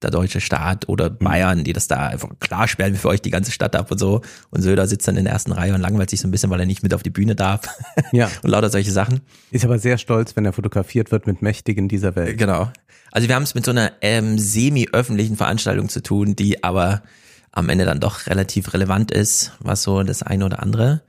der 0.01 0.11
deutsche 0.11 0.39
Staat 0.39 0.87
oder 0.87 1.09
Bayern, 1.09 1.63
die 1.63 1.73
das 1.73 1.87
da 1.87 2.07
einfach 2.07 2.29
klar 2.39 2.67
sperren 2.67 2.93
wir 2.93 2.99
für 2.99 3.09
euch 3.09 3.21
die 3.21 3.31
ganze 3.31 3.51
Stadt 3.51 3.75
ab 3.75 3.91
und 3.91 3.97
so. 3.97 4.21
Und 4.49 4.61
Söder 4.61 4.87
sitzt 4.87 5.07
dann 5.07 5.17
in 5.17 5.25
der 5.25 5.33
ersten 5.33 5.51
Reihe 5.51 5.73
und 5.73 5.81
langweilt 5.81 6.09
sich 6.09 6.21
so 6.21 6.27
ein 6.27 6.31
bisschen, 6.31 6.49
weil 6.49 6.59
er 6.59 6.65
nicht 6.65 6.83
mit 6.83 6.93
auf 6.93 7.03
die 7.03 7.09
Bühne 7.09 7.35
darf. 7.35 7.61
Ja. 8.11 8.31
und 8.41 8.49
lauter 8.49 8.69
solche 8.69 8.91
Sachen. 8.91 9.21
Ist 9.51 9.65
aber 9.65 9.77
sehr 9.77 9.97
stolz, 9.97 10.35
wenn 10.35 10.45
er 10.45 10.53
fotografiert 10.53 11.11
wird 11.11 11.27
mit 11.27 11.41
Mächtigen 11.41 11.89
dieser 11.89 12.15
Welt. 12.15 12.37
Genau. 12.37 12.71
Also 13.11 13.27
wir 13.27 13.35
haben 13.35 13.43
es 13.43 13.53
mit 13.53 13.65
so 13.65 13.71
einer 13.71 13.91
ähm, 14.01 14.39
semi-öffentlichen 14.39 15.35
Veranstaltung 15.35 15.89
zu 15.89 16.01
tun, 16.01 16.35
die 16.35 16.63
aber 16.63 17.03
am 17.51 17.69
Ende 17.69 17.85
dann 17.85 17.99
doch 17.99 18.27
relativ 18.27 18.73
relevant 18.73 19.11
ist, 19.11 19.53
was 19.59 19.83
so 19.83 20.03
das 20.03 20.23
eine 20.23 20.45
oder 20.45 20.61
andere, 20.61 21.01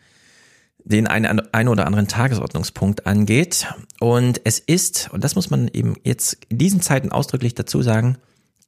den 0.84 1.06
einen, 1.06 1.52
einen 1.52 1.68
oder 1.68 1.86
anderen 1.86 2.08
Tagesordnungspunkt 2.08 3.06
angeht. 3.06 3.66
Und 4.00 4.40
es 4.44 4.58
ist, 4.58 5.10
und 5.12 5.24
das 5.24 5.34
muss 5.34 5.50
man 5.50 5.68
eben 5.68 5.94
jetzt 6.04 6.38
in 6.48 6.58
diesen 6.58 6.80
Zeiten 6.80 7.12
ausdrücklich 7.12 7.54
dazu 7.54 7.82
sagen, 7.82 8.16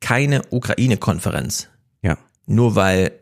keine 0.01 0.43
Ukraine-Konferenz. 0.51 1.68
Ja. 2.03 2.18
Nur 2.47 2.75
weil 2.75 3.12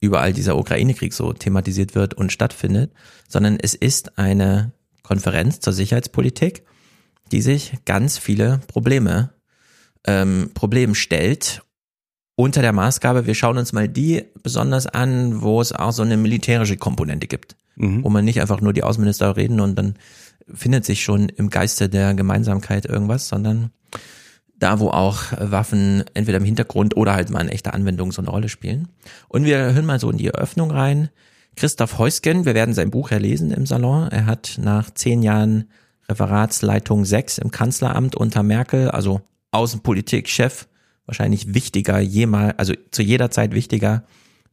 überall 0.00 0.32
dieser 0.32 0.56
Ukraine-Krieg 0.56 1.12
so 1.14 1.32
thematisiert 1.32 1.94
wird 1.94 2.14
und 2.14 2.32
stattfindet, 2.32 2.92
sondern 3.28 3.58
es 3.60 3.74
ist 3.74 4.18
eine 4.18 4.72
Konferenz 5.02 5.60
zur 5.60 5.72
Sicherheitspolitik, 5.72 6.64
die 7.30 7.40
sich 7.40 7.74
ganz 7.84 8.18
viele 8.18 8.60
Probleme 8.66 9.32
ähm, 10.04 10.50
Problem 10.54 10.94
stellt 10.94 11.62
unter 12.42 12.60
der 12.60 12.72
Maßgabe, 12.72 13.26
wir 13.26 13.34
schauen 13.34 13.56
uns 13.56 13.72
mal 13.72 13.88
die 13.88 14.24
besonders 14.42 14.86
an, 14.88 15.42
wo 15.42 15.60
es 15.60 15.72
auch 15.72 15.92
so 15.92 16.02
eine 16.02 16.16
militärische 16.16 16.76
Komponente 16.76 17.28
gibt, 17.28 17.54
Mhm. 17.76 18.02
wo 18.04 18.10
man 18.10 18.24
nicht 18.24 18.40
einfach 18.40 18.60
nur 18.60 18.72
die 18.72 18.82
Außenminister 18.82 19.36
reden 19.36 19.60
und 19.60 19.76
dann 19.76 19.94
findet 20.52 20.84
sich 20.84 21.04
schon 21.04 21.28
im 21.28 21.50
Geiste 21.50 21.88
der 21.88 22.14
Gemeinsamkeit 22.14 22.84
irgendwas, 22.84 23.28
sondern 23.28 23.70
da, 24.58 24.80
wo 24.80 24.88
auch 24.90 25.22
Waffen 25.38 26.04
entweder 26.14 26.38
im 26.38 26.44
Hintergrund 26.44 26.96
oder 26.96 27.14
halt 27.14 27.30
mal 27.30 27.40
in 27.40 27.48
echter 27.48 27.74
Anwendung 27.74 28.10
so 28.12 28.20
eine 28.22 28.30
Rolle 28.30 28.48
spielen. 28.48 28.88
Und 29.28 29.44
wir 29.44 29.58
hören 29.72 29.86
mal 29.86 30.00
so 30.00 30.10
in 30.10 30.18
die 30.18 30.26
Eröffnung 30.26 30.70
rein. 30.72 31.10
Christoph 31.56 31.98
Heusgen, 31.98 32.44
wir 32.44 32.54
werden 32.54 32.74
sein 32.74 32.90
Buch 32.90 33.10
ja 33.10 33.18
lesen 33.18 33.52
im 33.52 33.66
Salon. 33.66 34.08
Er 34.10 34.26
hat 34.26 34.58
nach 34.60 34.90
zehn 34.90 35.22
Jahren 35.22 35.66
Referatsleitung 36.08 37.04
6 37.04 37.38
im 37.38 37.50
Kanzleramt 37.50 38.16
unter 38.16 38.42
Merkel, 38.42 38.90
also 38.90 39.20
Außenpolitik-Chef, 39.52 40.66
wahrscheinlich 41.12 41.52
wichtiger, 41.54 42.00
jemal, 42.00 42.54
also 42.56 42.72
zu 42.90 43.02
jeder 43.02 43.30
Zeit 43.30 43.52
wichtiger, 43.54 44.04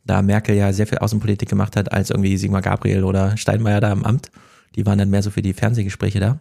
da 0.05 0.21
Merkel 0.21 0.55
ja 0.55 0.73
sehr 0.73 0.87
viel 0.87 0.97
Außenpolitik 0.97 1.47
gemacht 1.47 1.75
hat, 1.77 1.91
als 1.93 2.09
irgendwie 2.09 2.35
Sigmar 2.37 2.61
Gabriel 2.61 3.03
oder 3.05 3.37
Steinmeier 3.37 3.79
da 3.79 3.91
im 3.93 4.03
Amt. 4.05 4.29
Die 4.75 4.85
waren 4.85 4.97
dann 4.97 5.09
mehr 5.09 5.23
so 5.23 5.31
für 5.31 5.41
die 5.41 5.53
Fernsehgespräche 5.53 6.19
da. 6.19 6.39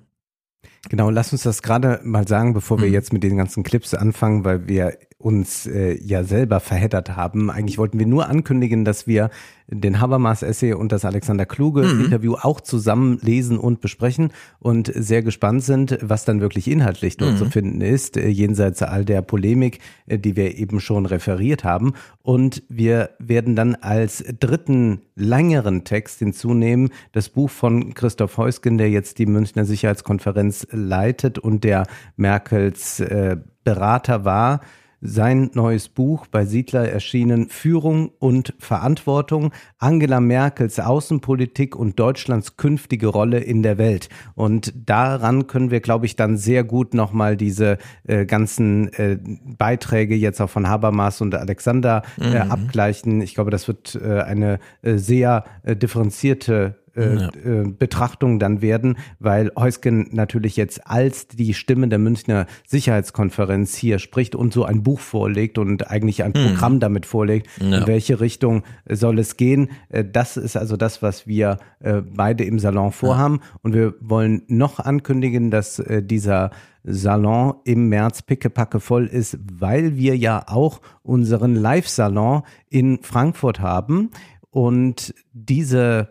Genau, 0.90 1.10
lass 1.10 1.32
uns 1.32 1.42
das 1.44 1.62
gerade 1.62 2.00
mal 2.02 2.26
sagen, 2.26 2.52
bevor 2.52 2.80
wir 2.80 2.88
Mhm. 2.88 2.94
jetzt 2.94 3.12
mit 3.12 3.22
den 3.22 3.36
ganzen 3.36 3.62
Clips 3.62 3.94
anfangen, 3.94 4.44
weil 4.44 4.68
wir 4.68 4.98
uns 5.18 5.66
äh, 5.66 5.98
ja 6.00 6.22
selber 6.22 6.60
verheddert 6.60 7.16
haben. 7.16 7.50
Eigentlich 7.50 7.76
wollten 7.76 7.98
wir 7.98 8.06
nur 8.06 8.28
ankündigen, 8.28 8.84
dass 8.84 9.08
wir 9.08 9.30
den 9.66 10.00
Habermas-Essay 10.00 10.72
und 10.74 10.92
das 10.92 11.04
Alexander 11.04 11.44
Kluge-Interview 11.44 12.36
auch 12.40 12.60
zusammen 12.60 13.18
lesen 13.20 13.58
und 13.58 13.80
besprechen 13.80 14.30
und 14.60 14.90
sehr 14.94 15.22
gespannt 15.22 15.64
sind, 15.64 15.98
was 16.02 16.24
dann 16.24 16.40
wirklich 16.40 16.70
inhaltlich 16.70 17.16
dort 17.16 17.32
Mhm. 17.32 17.36
zu 17.36 17.44
finden 17.46 17.80
ist, 17.80 18.16
äh, 18.16 18.28
jenseits 18.28 18.80
all 18.82 19.04
der 19.04 19.20
Polemik, 19.22 19.80
äh, 20.06 20.18
die 20.18 20.36
wir 20.36 20.56
eben 20.56 20.78
schon 20.78 21.04
referiert 21.04 21.64
haben. 21.64 21.94
Und 22.22 22.62
wir 22.68 23.10
werden 23.18 23.56
dann 23.56 23.74
als 23.74 24.24
dritten 24.38 25.00
längeren 25.16 25.82
Text 25.82 26.20
hinzunehmen 26.20 26.90
das 27.10 27.28
Buch 27.28 27.50
von 27.50 27.92
Christoph 27.92 28.36
Heusgen, 28.36 28.78
der 28.78 28.88
jetzt 28.88 29.18
die 29.18 29.26
Münchner 29.26 29.64
Sicherheitskonferenz 29.64 30.68
leitet 30.70 31.40
und 31.40 31.64
der 31.64 31.86
Merkels 32.16 33.00
äh, 33.00 33.36
Berater 33.64 34.24
war. 34.24 34.60
Sein 35.00 35.50
neues 35.54 35.88
Buch 35.88 36.26
bei 36.26 36.44
Siedler 36.44 36.88
erschienen 36.88 37.48
Führung 37.50 38.10
und 38.18 38.54
Verantwortung, 38.58 39.52
Angela 39.78 40.20
Merkels 40.20 40.80
Außenpolitik 40.80 41.76
und 41.76 42.00
Deutschlands 42.00 42.56
künftige 42.56 43.06
Rolle 43.06 43.38
in 43.38 43.62
der 43.62 43.78
Welt. 43.78 44.08
Und 44.34 44.72
daran 44.86 45.46
können 45.46 45.70
wir, 45.70 45.80
glaube 45.80 46.06
ich, 46.06 46.16
dann 46.16 46.36
sehr 46.36 46.64
gut 46.64 46.94
nochmal 46.94 47.36
diese 47.36 47.78
äh, 48.06 48.26
ganzen 48.26 48.92
äh, 48.94 49.18
Beiträge 49.56 50.16
jetzt 50.16 50.40
auch 50.40 50.50
von 50.50 50.68
Habermas 50.68 51.20
und 51.20 51.34
Alexander 51.34 52.02
äh, 52.20 52.44
Mhm. 52.44 52.50
abgleichen. 52.50 53.20
Ich 53.20 53.34
glaube, 53.34 53.50
das 53.50 53.68
wird 53.68 53.94
äh, 53.94 54.20
eine 54.22 54.58
äh, 54.82 54.96
sehr 54.96 55.44
äh, 55.62 55.76
differenzierte 55.76 56.76
Ja. 57.02 57.28
äh, 57.44 57.64
Betrachtung 57.68 58.38
dann 58.38 58.60
werden, 58.62 58.96
weil 59.18 59.50
Heusgen 59.56 60.08
natürlich 60.12 60.56
jetzt 60.56 60.86
als 60.86 61.28
die 61.28 61.54
Stimme 61.54 61.88
der 61.88 61.98
Münchner 61.98 62.46
Sicherheitskonferenz 62.66 63.76
hier 63.76 63.98
spricht 63.98 64.34
und 64.34 64.52
so 64.52 64.64
ein 64.64 64.82
Buch 64.82 65.00
vorlegt 65.00 65.58
und 65.58 65.90
eigentlich 65.90 66.22
ein 66.24 66.32
Mhm. 66.34 66.48
Programm 66.54 66.80
damit 66.80 67.06
vorlegt, 67.06 67.48
Ja. 67.60 67.78
in 67.78 67.86
welche 67.86 68.20
Richtung 68.20 68.62
äh, 68.84 68.96
soll 68.96 69.18
es 69.18 69.36
gehen. 69.36 69.68
Äh, 69.88 70.04
Das 70.04 70.36
ist 70.36 70.56
also 70.56 70.76
das, 70.76 71.02
was 71.02 71.26
wir 71.26 71.58
äh, 71.80 72.00
beide 72.02 72.44
im 72.44 72.58
Salon 72.58 72.92
vorhaben. 72.92 73.40
Und 73.62 73.74
wir 73.74 73.94
wollen 74.00 74.42
noch 74.48 74.78
ankündigen, 74.80 75.50
dass 75.50 75.78
äh, 75.78 76.02
dieser 76.02 76.50
Salon 76.84 77.54
im 77.64 77.88
März 77.88 78.22
pickepacke 78.22 78.80
voll 78.80 79.06
ist, 79.06 79.38
weil 79.52 79.96
wir 79.96 80.16
ja 80.16 80.44
auch 80.46 80.80
unseren 81.02 81.54
Live-Salon 81.54 82.42
in 82.70 82.98
Frankfurt 83.02 83.60
haben. 83.60 84.10
Und 84.50 85.14
diese 85.32 86.08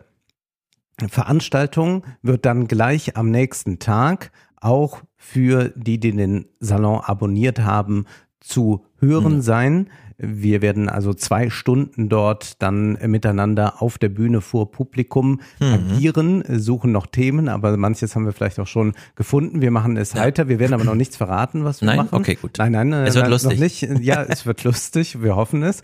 Veranstaltung 1.06 2.04
wird 2.22 2.44
dann 2.44 2.66
gleich 2.66 3.16
am 3.16 3.30
nächsten 3.30 3.78
Tag 3.78 4.32
auch 4.60 5.02
für 5.16 5.72
die, 5.76 6.00
die 6.00 6.10
den 6.16 6.46
Salon 6.58 7.00
abonniert 7.00 7.60
haben, 7.60 8.06
zu 8.40 8.84
hören 8.98 9.36
Mhm. 9.36 9.42
sein. 9.42 9.90
Wir 10.20 10.62
werden 10.62 10.88
also 10.88 11.14
zwei 11.14 11.48
Stunden 11.48 12.08
dort 12.08 12.60
dann 12.60 12.98
miteinander 13.06 13.80
auf 13.80 13.98
der 13.98 14.08
Bühne 14.08 14.40
vor 14.40 14.72
Publikum 14.72 15.40
Mhm. 15.60 15.66
agieren, 15.74 16.44
suchen 16.58 16.90
noch 16.90 17.06
Themen, 17.06 17.48
aber 17.48 17.76
manches 17.76 18.16
haben 18.16 18.24
wir 18.24 18.32
vielleicht 18.32 18.58
auch 18.58 18.66
schon 18.66 18.94
gefunden. 19.14 19.60
Wir 19.60 19.70
machen 19.70 19.96
es 19.96 20.16
heiter, 20.16 20.48
wir 20.48 20.58
werden 20.58 20.74
aber 20.74 20.82
noch 20.84 20.94
nichts 20.96 21.16
verraten, 21.16 21.62
was 21.64 21.82
wir 21.82 21.86
Nein? 21.86 21.96
machen. 21.98 22.14
Okay, 22.16 22.34
gut. 22.34 22.56
Nein, 22.58 22.72
nein, 22.72 22.92
Es 22.92 23.14
wird 23.14 23.24
nein, 23.24 23.30
lustig. 23.30 23.52
noch 23.52 23.58
nicht. 23.60 24.04
Ja, 24.04 24.22
es 24.24 24.44
wird 24.46 24.64
lustig, 24.64 25.22
wir 25.22 25.36
hoffen 25.36 25.62
es. 25.62 25.82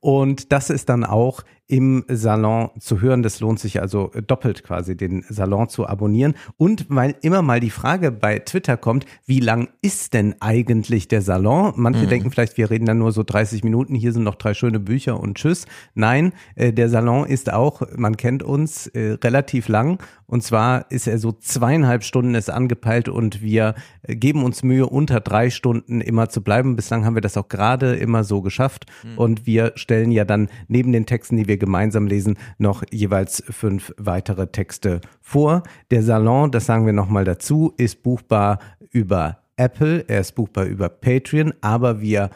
Und 0.00 0.50
das 0.50 0.70
ist 0.70 0.88
dann 0.88 1.04
auch 1.04 1.42
im 1.68 2.04
Salon 2.08 2.70
zu 2.78 3.00
hören. 3.00 3.22
Das 3.22 3.40
lohnt 3.40 3.58
sich 3.58 3.80
also 3.80 4.10
doppelt 4.26 4.62
quasi, 4.62 4.96
den 4.96 5.24
Salon 5.28 5.68
zu 5.68 5.86
abonnieren. 5.86 6.34
Und 6.56 6.86
weil 6.88 7.16
immer 7.22 7.42
mal 7.42 7.60
die 7.60 7.70
Frage 7.70 8.12
bei 8.12 8.38
Twitter 8.38 8.76
kommt, 8.76 9.06
wie 9.26 9.40
lang 9.40 9.68
ist 9.82 10.14
denn 10.14 10.36
eigentlich 10.40 11.08
der 11.08 11.22
Salon? 11.22 11.72
Manche 11.76 12.04
Mhm. 12.04 12.08
denken 12.08 12.30
vielleicht, 12.30 12.56
wir 12.56 12.70
reden 12.70 12.86
dann 12.86 12.98
nur 12.98 13.12
so 13.12 13.22
30 13.22 13.64
Minuten, 13.64 13.94
hier 13.94 14.12
sind 14.12 14.22
noch 14.22 14.36
drei 14.36 14.54
schöne 14.54 14.80
Bücher 14.80 15.18
und 15.18 15.36
tschüss. 15.38 15.66
Nein, 15.94 16.32
äh, 16.54 16.72
der 16.72 16.88
Salon 16.88 17.26
ist 17.26 17.52
auch, 17.52 17.82
man 17.96 18.16
kennt 18.16 18.42
uns, 18.42 18.86
äh, 18.88 19.18
relativ 19.22 19.68
lang. 19.68 19.98
Und 20.26 20.42
zwar 20.42 20.90
ist 20.90 21.06
er 21.06 21.18
so 21.18 21.32
zweieinhalb 21.32 22.02
Stunden 22.02 22.34
ist 22.34 22.50
angepeilt 22.50 23.08
und 23.08 23.42
wir 23.42 23.74
äh, 24.02 24.16
geben 24.16 24.44
uns 24.44 24.62
Mühe, 24.62 24.86
unter 24.86 25.20
drei 25.20 25.50
Stunden 25.50 26.00
immer 26.00 26.28
zu 26.28 26.42
bleiben. 26.42 26.76
Bislang 26.76 27.04
haben 27.04 27.14
wir 27.14 27.20
das 27.22 27.36
auch 27.36 27.48
gerade 27.48 27.94
immer 27.94 28.24
so 28.24 28.42
geschafft. 28.42 28.86
Und 29.16 29.46
wir 29.46 29.72
stellen 29.76 30.10
ja 30.10 30.24
dann 30.24 30.48
neben 30.68 30.92
den 30.92 31.06
Texten, 31.06 31.36
die 31.36 31.46
wir 31.48 31.55
gemeinsam 31.58 32.06
lesen, 32.06 32.36
noch 32.58 32.82
jeweils 32.90 33.42
fünf 33.48 33.94
weitere 33.96 34.46
Texte 34.48 35.00
vor. 35.20 35.62
Der 35.90 36.02
Salon, 36.02 36.50
das 36.50 36.66
sagen 36.66 36.86
wir 36.86 36.92
nochmal 36.92 37.24
dazu, 37.24 37.72
ist 37.76 38.02
buchbar 38.02 38.58
über 38.90 39.38
Apple, 39.56 40.04
er 40.08 40.20
ist 40.20 40.34
buchbar 40.34 40.64
über 40.64 40.88
Patreon, 40.88 41.54
aber 41.60 42.00
wir 42.00 42.30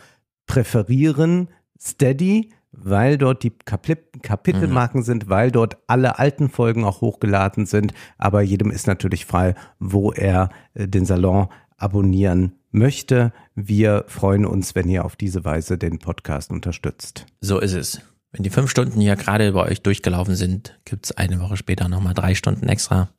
präferieren 0.47 1.49
Steady, 1.79 2.51
weil 2.73 3.19
dort 3.19 3.43
die 3.43 3.51
Kapitelmarken 3.51 5.03
sind, 5.03 5.29
weil 5.29 5.51
dort 5.51 5.77
alle 5.87 6.19
alten 6.19 6.49
Folgen 6.49 6.85
auch 6.85 7.01
hochgeladen 7.01 7.67
sind. 7.67 7.93
Aber 8.19 8.43
jedem 8.43 8.71
ist 8.71 8.87
natürlich 8.87 9.27
frei, 9.27 9.55
wo 9.79 10.13
er 10.13 10.51
äh, 10.75 10.87
den 10.87 11.05
Salon 11.05 11.49
abonnieren 11.77 12.53
möchte. 12.71 13.33
Wir 13.55 14.05
freuen 14.07 14.47
uns, 14.47 14.75
wenn 14.75 14.89
ihr 14.89 15.05
auf 15.05 15.17
diese 15.17 15.45
Weise 15.45 15.79
den 15.79 15.99
Podcast 15.99 16.51
unterstützt. 16.51 17.27
So 17.41 17.59
ist 17.59 17.75
es. 17.75 18.01
Wenn 18.33 18.43
die 18.45 18.51
fünf 18.51 18.71
Stunden 18.71 19.01
hier 19.01 19.17
gerade 19.17 19.53
bei 19.53 19.65
euch 19.69 19.83
durchgelaufen 19.83 20.37
sind, 20.37 20.79
gibt's 20.85 21.13
eine 21.13 21.41
Woche 21.41 21.57
später 21.57 21.89
nochmal 21.89 22.15
drei 22.15 22.35
Stunden 22.35 22.69
extra. 22.69 23.11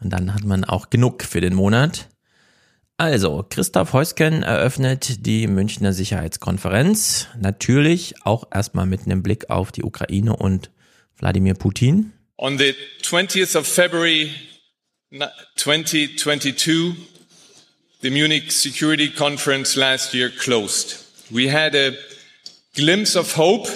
Und 0.00 0.10
dann 0.10 0.34
hat 0.34 0.44
man 0.44 0.64
auch 0.64 0.90
genug 0.90 1.22
für 1.24 1.40
den 1.40 1.54
Monat. 1.54 2.08
Also, 2.96 3.44
Christoph 3.48 3.92
Heusken 3.92 4.42
eröffnet 4.44 5.26
die 5.26 5.46
Münchner 5.48 5.92
Sicherheitskonferenz. 5.92 7.26
Natürlich 7.40 8.14
auch 8.24 8.46
erstmal 8.52 8.86
mit 8.86 9.02
einem 9.06 9.22
Blick 9.22 9.50
auf 9.50 9.72
die 9.72 9.82
Ukraine 9.82 10.36
und 10.36 10.70
Wladimir 11.16 11.54
Putin. 11.54 12.12
On 12.36 12.58
the 12.58 12.74
20th 13.02 13.56
of 13.56 13.66
February 13.66 14.30
na- 15.10 15.30
2022, 15.56 16.94
the 18.02 18.10
Munich 18.10 18.52
Security 18.52 19.08
Conference 19.10 19.76
last 19.76 20.14
year 20.14 20.30
closed. 20.30 20.98
We 21.30 21.52
had 21.52 21.74
a 21.74 21.92
glimpse 22.74 23.16
of 23.16 23.36
hope 23.36 23.68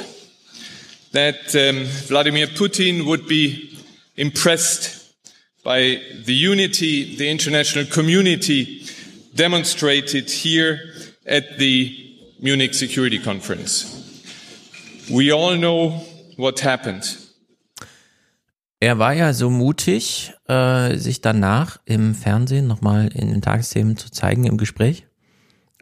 that 1.12 1.54
um, 1.54 1.84
Vladimir 2.08 2.46
Putin 2.46 3.06
would 3.06 3.26
be 3.26 3.76
impressed 4.16 5.14
by 5.64 6.00
the 6.24 6.34
unity 6.34 7.16
the 7.16 7.30
international 7.30 7.84
community 7.86 8.86
demonstrated 9.34 10.30
here 10.30 10.80
at 11.26 11.58
the 11.58 11.92
Munich 12.40 12.74
Security 12.74 13.18
Conference. 13.18 13.86
We 15.10 15.32
all 15.32 15.56
know 15.56 16.04
what 16.36 16.62
happened. 16.64 17.04
Er 18.78 18.98
war 18.98 19.12
ja 19.14 19.32
so 19.32 19.48
mutig, 19.48 20.34
äh, 20.48 20.96
sich 20.98 21.22
danach 21.22 21.78
im 21.86 22.14
Fernsehen 22.14 22.66
nochmal 22.66 23.08
in 23.14 23.28
den 23.28 23.40
Tagesthemen 23.40 23.96
zu 23.96 24.10
zeigen 24.10 24.44
im 24.44 24.58
Gespräch 24.58 25.06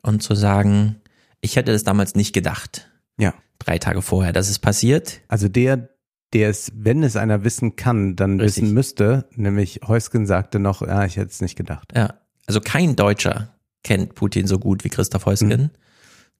und 0.02 0.22
zu 0.22 0.34
sagen, 0.34 1.00
ich 1.40 1.56
hätte 1.56 1.72
das 1.72 1.82
damals 1.82 2.14
nicht 2.14 2.32
gedacht. 2.32 2.88
Ja. 3.18 3.34
Drei 3.58 3.78
Tage 3.78 4.02
vorher, 4.02 4.32
dass 4.32 4.48
es 4.50 4.58
passiert. 4.58 5.20
Also 5.28 5.48
der, 5.48 5.88
der 6.32 6.48
es, 6.50 6.72
wenn 6.74 7.02
es 7.02 7.16
einer 7.16 7.44
wissen 7.44 7.76
kann, 7.76 8.16
dann 8.16 8.40
Richtig. 8.40 8.64
wissen 8.64 8.74
müsste, 8.74 9.28
nämlich 9.36 9.80
Heusgen 9.86 10.26
sagte 10.26 10.58
noch, 10.58 10.82
ja, 10.82 11.04
ich 11.04 11.16
hätte 11.16 11.30
es 11.30 11.40
nicht 11.40 11.56
gedacht. 11.56 11.92
Ja, 11.96 12.14
also 12.46 12.60
kein 12.60 12.96
Deutscher 12.96 13.54
kennt 13.82 14.14
Putin 14.14 14.46
so 14.46 14.58
gut 14.58 14.84
wie 14.84 14.88
Christoph 14.88 15.26
Heusgen, 15.26 15.48
Mhm. 15.48 15.70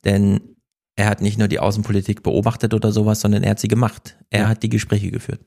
denn 0.04 0.40
er 0.96 1.06
hat 1.06 1.20
nicht 1.22 1.38
nur 1.38 1.48
die 1.48 1.58
Außenpolitik 1.60 2.22
beobachtet 2.22 2.72
oder 2.74 2.92
sowas, 2.92 3.20
sondern 3.20 3.42
er 3.42 3.50
hat 3.50 3.60
sie 3.60 3.68
gemacht. 3.68 4.16
Er 4.30 4.42
Ja. 4.42 4.48
hat 4.48 4.62
die 4.62 4.68
Gespräche 4.68 5.10
geführt. 5.10 5.40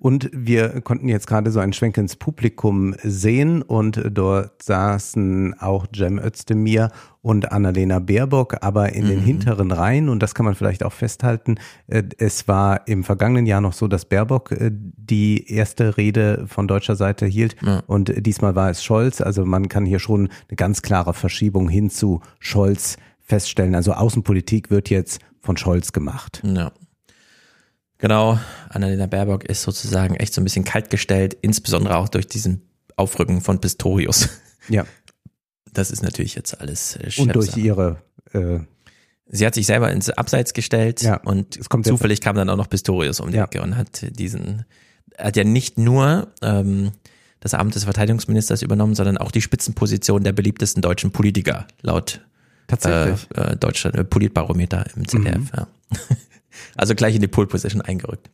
Und 0.00 0.30
wir 0.32 0.80
konnten 0.80 1.08
jetzt 1.08 1.26
gerade 1.26 1.50
so 1.50 1.60
einen 1.60 1.74
Schwenk 1.74 1.98
ins 1.98 2.16
Publikum 2.16 2.94
sehen 3.02 3.60
und 3.60 4.00
dort 4.10 4.62
saßen 4.62 5.54
auch 5.60 5.86
Cem 5.94 6.18
Özdemir 6.18 6.88
und 7.20 7.52
Annalena 7.52 7.98
Baerbock, 7.98 8.56
aber 8.62 8.94
in 8.94 9.06
den 9.06 9.18
Mhm. 9.20 9.24
hinteren 9.24 9.70
Reihen, 9.72 10.08
und 10.08 10.22
das 10.22 10.34
kann 10.34 10.46
man 10.46 10.54
vielleicht 10.54 10.84
auch 10.84 10.92
festhalten, 10.94 11.56
äh, 11.86 12.02
es 12.16 12.48
war 12.48 12.88
im 12.88 13.04
vergangenen 13.04 13.44
Jahr 13.44 13.60
noch 13.60 13.74
so, 13.74 13.88
dass 13.88 14.06
Baerbock 14.06 14.52
äh, 14.52 14.70
die 14.72 15.52
erste 15.52 15.98
Rede 15.98 16.46
von 16.46 16.66
deutscher 16.66 16.96
Seite 16.96 17.26
hielt 17.26 17.56
Ja. 17.60 17.82
und 17.86 18.10
diesmal 18.26 18.54
war 18.56 18.70
es 18.70 18.82
Scholz. 18.82 19.20
Also 19.20 19.44
man 19.44 19.68
kann 19.68 19.84
hier 19.84 19.98
schon 19.98 20.30
eine 20.48 20.56
ganz 20.56 20.80
klare 20.80 21.12
Verschiebung 21.12 21.68
hin 21.68 21.90
zu 21.90 22.22
Scholz 22.38 22.96
feststellen. 23.20 23.74
Also 23.74 23.92
Außenpolitik 23.92 24.70
wird 24.70 24.88
jetzt 24.88 25.20
von 25.40 25.58
Scholz 25.58 25.92
gemacht. 25.92 26.40
Ja. 26.42 26.72
Genau, 28.00 28.38
Annalena 28.70 29.06
Baerbock 29.06 29.44
ist 29.44 29.62
sozusagen 29.62 30.14
echt 30.16 30.32
so 30.34 30.40
ein 30.40 30.44
bisschen 30.44 30.64
kaltgestellt, 30.64 31.36
insbesondere 31.42 31.96
auch 31.96 32.08
durch 32.08 32.26
diesen 32.26 32.62
Aufrücken 32.96 33.40
von 33.40 33.60
Pistorius. 33.60 34.28
Ja. 34.68 34.84
Das 35.72 35.90
ist 35.90 36.02
natürlich 36.02 36.34
jetzt 36.34 36.60
alles 36.60 36.96
äh, 36.96 37.10
Und 37.20 37.34
durch 37.34 37.46
Chefsache. 37.46 37.60
ihre 37.60 38.02
äh, 38.32 38.60
Sie 39.32 39.46
hat 39.46 39.54
sich 39.54 39.66
selber 39.66 39.90
ins 39.92 40.10
Abseits 40.10 40.52
gestellt 40.54 41.02
Ja, 41.02 41.16
und 41.18 41.68
kommt 41.68 41.86
jetzt- 41.86 41.92
zufällig 41.94 42.20
kam 42.20 42.34
dann 42.36 42.50
auch 42.50 42.56
noch 42.56 42.68
Pistorius 42.68 43.20
um 43.20 43.30
die 43.30 43.36
Ja. 43.36 43.44
Ecke 43.44 43.62
und 43.62 43.76
hat 43.76 44.04
diesen, 44.18 44.64
hat 45.16 45.36
ja 45.36 45.44
nicht 45.44 45.78
nur 45.78 46.28
ähm, 46.42 46.90
das 47.38 47.54
Amt 47.54 47.74
des 47.76 47.84
Verteidigungsministers 47.84 48.62
übernommen, 48.62 48.94
sondern 48.94 49.18
auch 49.18 49.30
die 49.30 49.40
Spitzenposition 49.40 50.24
der 50.24 50.32
beliebtesten 50.32 50.82
deutschen 50.82 51.10
Politiker 51.12 51.66
laut 51.82 52.20
Tatsächlich. 52.66 53.26
Äh, 53.36 53.52
äh, 53.52 53.56
Deutschland, 53.56 53.96
äh, 53.96 54.04
Politbarometer 54.04 54.84
im 54.96 55.06
ZDF. 55.08 55.36
Mhm. 55.38 55.48
Ja. 55.56 55.66
Also 56.76 56.94
gleich 56.94 57.14
in 57.14 57.20
die 57.20 57.28
Pole 57.28 57.46
Position 57.46 57.80
eingerückt. 57.80 58.30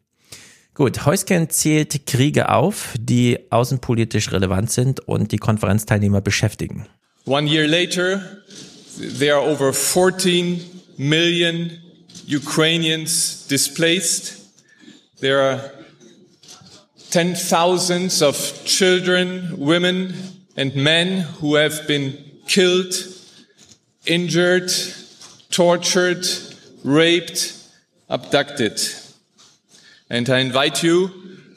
Gut, 0.75 1.07
Heusken 1.07 1.49
zählt 1.49 2.07
Kriege 2.07 2.51
auf, 2.51 2.95
die 3.01 3.39
außenpolitisch 3.51 4.31
relevant 4.33 4.71
sind 4.71 5.01
und 5.01 5.33
die 5.33 5.39
Konferenzteilnehmer 5.39 6.21
beschäftigen. 6.21 6.87
One 7.25 7.49
year 7.49 7.67
later, 7.67 8.21
there 9.19 9.35
are 9.37 9.43
over 9.43 9.73
14 9.73 10.61
million 10.99 11.71
Ukrainians 12.29 13.47
displaced. 13.49 14.35
There 15.21 15.41
are 15.41 15.73
ten 17.11 17.35
thousands 17.35 18.21
of 18.21 18.37
children, 18.67 19.55
women, 19.57 20.15
and 20.57 20.77
men 20.77 21.23
who 21.41 21.57
have 21.57 21.87
been 21.87 22.19
killed, 22.47 22.95
injured, 24.05 24.71
tortured, 25.51 26.27
raped, 26.85 27.56
abducted. 28.09 28.81
And 30.09 30.29
I 30.31 30.39
invite 30.39 30.83
you 30.83 31.11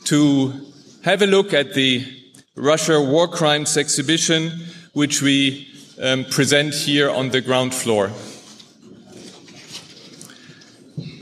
to 0.06 0.54
have 1.04 1.22
a 1.22 1.28
look 1.28 1.54
at 1.54 1.74
the 1.74 2.06
Russia 2.56 3.02
War 3.02 3.28
Crimes 3.28 3.78
exhibition, 3.78 4.52
which 4.94 5.22
we 5.22 5.68
um, 6.02 6.26
present 6.26 6.74
here 6.74 7.10
on 7.10 7.30
the 7.30 7.42
ground 7.42 7.74
floor. 7.74 8.12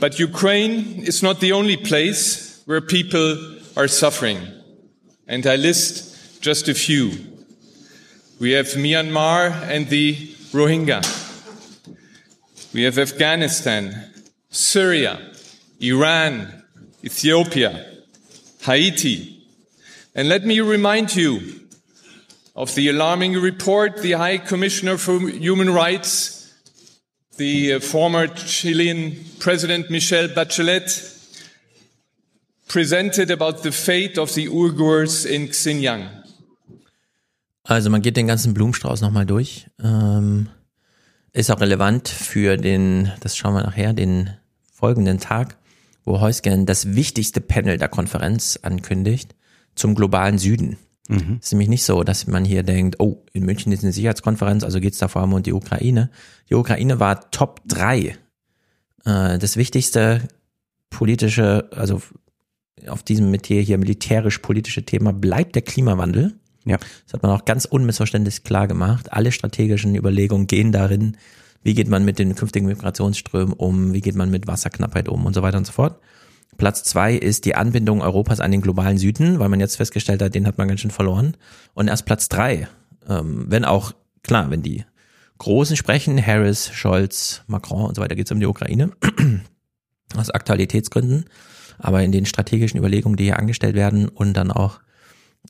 But 0.00 0.18
Ukraine 0.18 1.02
is 1.04 1.22
not 1.22 1.40
the 1.40 1.52
only 1.52 1.76
place 1.76 2.62
where 2.66 2.80
people 2.80 3.58
are 3.76 3.88
suffering. 3.88 4.40
And 5.26 5.46
I 5.46 5.56
list 5.56 6.40
just 6.40 6.68
a 6.68 6.74
few. 6.74 7.12
We 8.40 8.52
have 8.52 8.66
Myanmar 8.68 9.50
and 9.68 9.88
the 9.88 10.14
Rohingya. 10.52 11.02
We 12.72 12.84
have 12.84 12.98
Afghanistan, 12.98 14.12
Syria, 14.50 15.18
Iran, 15.80 16.64
Ethiopia, 17.04 17.84
Haiti. 18.62 19.42
And 20.14 20.28
let 20.28 20.44
me 20.44 20.60
remind 20.60 21.14
you 21.14 21.40
of 22.56 22.74
the 22.74 22.88
alarming 22.88 23.34
report 23.34 24.02
the 24.02 24.12
High 24.12 24.38
Commissioner 24.38 24.98
for 24.98 25.20
Human 25.20 25.72
Rights, 25.72 26.52
the 27.36 27.74
uh, 27.74 27.80
former 27.80 28.26
Chilean 28.26 29.16
President 29.38 29.90
Michelle 29.90 30.28
Bachelet, 30.28 31.14
presented 32.66 33.30
about 33.30 33.62
the 33.62 33.70
fate 33.70 34.18
of 34.18 34.34
the 34.34 34.48
Uyghurs 34.48 35.24
in 35.24 35.48
Xinjiang. 35.48 36.08
Also 37.62 37.90
man 37.90 38.00
geht 38.00 38.16
den 38.16 38.26
ganzen 38.26 38.54
Blumenstrauß 38.54 39.02
nochmal 39.02 39.26
durch. 39.26 39.66
Ähm, 39.82 40.48
ist 41.32 41.50
auch 41.50 41.60
relevant 41.60 42.08
für 42.08 42.56
den, 42.56 43.12
das 43.20 43.36
schauen 43.36 43.54
wir 43.54 43.62
nachher, 43.62 43.92
den 43.92 44.30
folgenden 44.78 45.18
Tag, 45.18 45.58
wo 46.04 46.20
Heusgen 46.20 46.64
das 46.64 46.94
wichtigste 46.94 47.40
Panel 47.40 47.78
der 47.78 47.88
Konferenz 47.88 48.60
ankündigt 48.62 49.34
zum 49.74 49.96
globalen 49.96 50.38
Süden. 50.38 50.78
Mhm. 51.08 51.38
Es 51.40 51.46
ist 51.46 51.52
nämlich 51.52 51.68
nicht 51.68 51.84
so, 51.84 52.04
dass 52.04 52.28
man 52.28 52.44
hier 52.44 52.62
denkt, 52.62 53.00
oh, 53.00 53.24
in 53.32 53.44
München 53.44 53.72
ist 53.72 53.82
eine 53.82 53.92
Sicherheitskonferenz, 53.92 54.62
also 54.62 54.78
geht's 54.78 54.98
da 54.98 55.08
vor 55.08 55.22
allem 55.22 55.32
um 55.32 55.42
die 55.42 55.52
Ukraine. 55.52 56.10
Die 56.48 56.54
Ukraine 56.54 57.00
war 57.00 57.30
Top 57.32 57.60
3. 57.66 57.98
Äh, 57.98 59.38
das 59.38 59.56
wichtigste 59.56 60.28
politische, 60.90 61.68
also 61.74 62.00
auf 62.86 63.02
diesem 63.02 63.32
Metier 63.32 63.60
hier 63.62 63.78
militärisch-politische 63.78 64.84
Thema 64.84 65.12
bleibt 65.12 65.56
der 65.56 65.62
Klimawandel. 65.62 66.34
Ja. 66.64 66.76
Das 66.76 67.14
hat 67.14 67.22
man 67.24 67.32
auch 67.32 67.44
ganz 67.44 67.64
unmissverständlich 67.64 68.44
klar 68.44 68.68
gemacht. 68.68 69.12
Alle 69.12 69.32
strategischen 69.32 69.96
Überlegungen 69.96 70.46
gehen 70.46 70.70
darin, 70.70 71.16
wie 71.62 71.74
geht 71.74 71.88
man 71.88 72.04
mit 72.04 72.18
den 72.18 72.34
künftigen 72.34 72.66
Migrationsströmen 72.66 73.52
um, 73.52 73.92
wie 73.92 74.00
geht 74.00 74.14
man 74.14 74.30
mit 74.30 74.46
Wasserknappheit 74.46 75.08
um 75.08 75.26
und 75.26 75.34
so 75.34 75.42
weiter 75.42 75.58
und 75.58 75.66
so 75.66 75.72
fort. 75.72 76.00
Platz 76.56 76.82
zwei 76.82 77.14
ist 77.14 77.44
die 77.44 77.54
Anbindung 77.54 78.02
Europas 78.02 78.40
an 78.40 78.50
den 78.50 78.60
globalen 78.60 78.98
Süden, 78.98 79.38
weil 79.38 79.48
man 79.48 79.60
jetzt 79.60 79.76
festgestellt 79.76 80.22
hat, 80.22 80.34
den 80.34 80.46
hat 80.46 80.58
man 80.58 80.66
ganz 80.66 80.80
schön 80.80 80.90
verloren. 80.90 81.36
Und 81.74 81.88
erst 81.88 82.04
Platz 82.04 82.28
drei, 82.28 82.68
ähm, 83.08 83.46
wenn 83.48 83.64
auch, 83.64 83.92
klar, 84.22 84.50
wenn 84.50 84.62
die 84.62 84.84
Großen 85.38 85.76
sprechen, 85.76 86.24
Harris, 86.24 86.70
Scholz, 86.72 87.42
Macron 87.46 87.86
und 87.86 87.94
so 87.94 88.02
weiter, 88.02 88.16
geht 88.16 88.26
es 88.26 88.32
um 88.32 88.40
die 88.40 88.46
Ukraine, 88.46 88.90
aus 90.16 90.30
Aktualitätsgründen. 90.30 91.26
Aber 91.78 92.02
in 92.02 92.10
den 92.10 92.26
strategischen 92.26 92.78
Überlegungen, 92.78 93.16
die 93.16 93.24
hier 93.24 93.38
angestellt 93.38 93.76
werden 93.76 94.08
und 94.08 94.34
dann 94.34 94.50
auch 94.50 94.80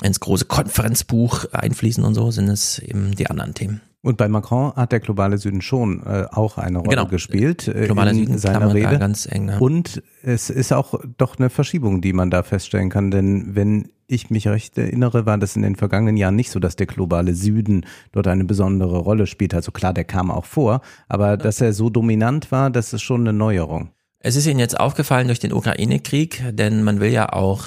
ins 0.02 0.20
große 0.20 0.44
Konferenzbuch 0.44 1.46
einfließen 1.52 2.04
und 2.04 2.14
so, 2.14 2.30
sind 2.30 2.48
es 2.48 2.78
eben 2.78 3.14
die 3.14 3.30
anderen 3.30 3.54
Themen. 3.54 3.80
Und 4.08 4.16
bei 4.16 4.26
Macron 4.26 4.72
hat 4.74 4.92
der 4.92 5.00
globale 5.00 5.36
Süden 5.36 5.60
schon 5.60 6.02
äh, 6.06 6.24
auch 6.32 6.56
eine 6.56 6.78
Rolle 6.78 6.88
Genau. 6.88 7.06
gespielt 7.08 7.68
äh, 7.68 7.84
Globaler 7.84 8.12
in 8.12 8.16
Süden 8.16 8.38
seiner 8.38 8.72
Rede. 8.72 8.98
ganz 8.98 9.26
eng, 9.30 9.48
ja. 9.50 9.58
Und 9.58 10.02
es 10.22 10.48
ist 10.48 10.72
auch 10.72 10.94
doch 11.18 11.38
eine 11.38 11.50
Verschiebung, 11.50 12.00
die 12.00 12.14
man 12.14 12.30
da 12.30 12.42
feststellen 12.42 12.88
kann, 12.88 13.10
denn 13.10 13.54
wenn 13.54 13.90
ich 14.06 14.30
mich 14.30 14.48
recht 14.48 14.78
erinnere, 14.78 15.26
war 15.26 15.36
das 15.36 15.56
in 15.56 15.60
den 15.62 15.76
vergangenen 15.76 16.16
Jahren 16.16 16.36
nicht 16.36 16.50
so, 16.50 16.58
dass 16.58 16.74
der 16.76 16.86
globale 16.86 17.34
Süden 17.34 17.84
dort 18.12 18.28
eine 18.28 18.44
besondere 18.44 18.96
Rolle 18.96 19.26
spielt. 19.26 19.52
Also 19.52 19.72
klar, 19.72 19.92
der 19.92 20.04
kam 20.04 20.30
auch 20.30 20.46
vor, 20.46 20.80
aber 21.10 21.36
dass 21.36 21.60
er 21.60 21.74
so 21.74 21.90
dominant 21.90 22.50
war, 22.50 22.70
das 22.70 22.94
ist 22.94 23.02
schon 23.02 23.20
eine 23.28 23.34
Neuerung. 23.34 23.90
Es 24.20 24.36
ist 24.36 24.46
Ihnen 24.46 24.58
jetzt 24.58 24.80
aufgefallen 24.80 25.26
durch 25.26 25.38
den 25.38 25.52
Ukraine-Krieg, 25.52 26.42
denn 26.52 26.82
man 26.82 27.00
will 27.00 27.10
ja 27.12 27.30
auch 27.30 27.66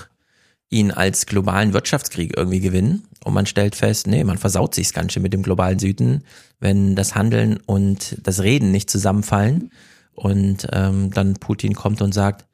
ihn 0.71 0.89
als 0.89 1.27
globalen 1.27 1.73
Wirtschaftskrieg 1.73 2.35
irgendwie 2.35 2.61
gewinnen. 2.61 3.03
Und 3.23 3.33
man 3.33 3.45
stellt 3.45 3.75
fest, 3.75 4.07
nee, 4.07 4.23
man 4.23 4.37
versaut 4.37 4.73
sich's 4.73 4.93
ganz 4.93 5.13
schön 5.13 5.23
mit 5.23 5.33
dem 5.33 5.43
globalen 5.43 5.79
Süden, 5.79 6.23
wenn 6.59 6.95
das 6.95 7.15
Handeln 7.15 7.57
und 7.65 8.17
das 8.23 8.41
Reden 8.41 8.71
nicht 8.71 8.89
zusammenfallen. 8.89 9.71
Und 10.13 10.67
ähm, 10.71 11.11
dann 11.11 11.35
Putin 11.35 11.73
kommt 11.73 12.01
und 12.01 12.13
sagt, 12.13 12.45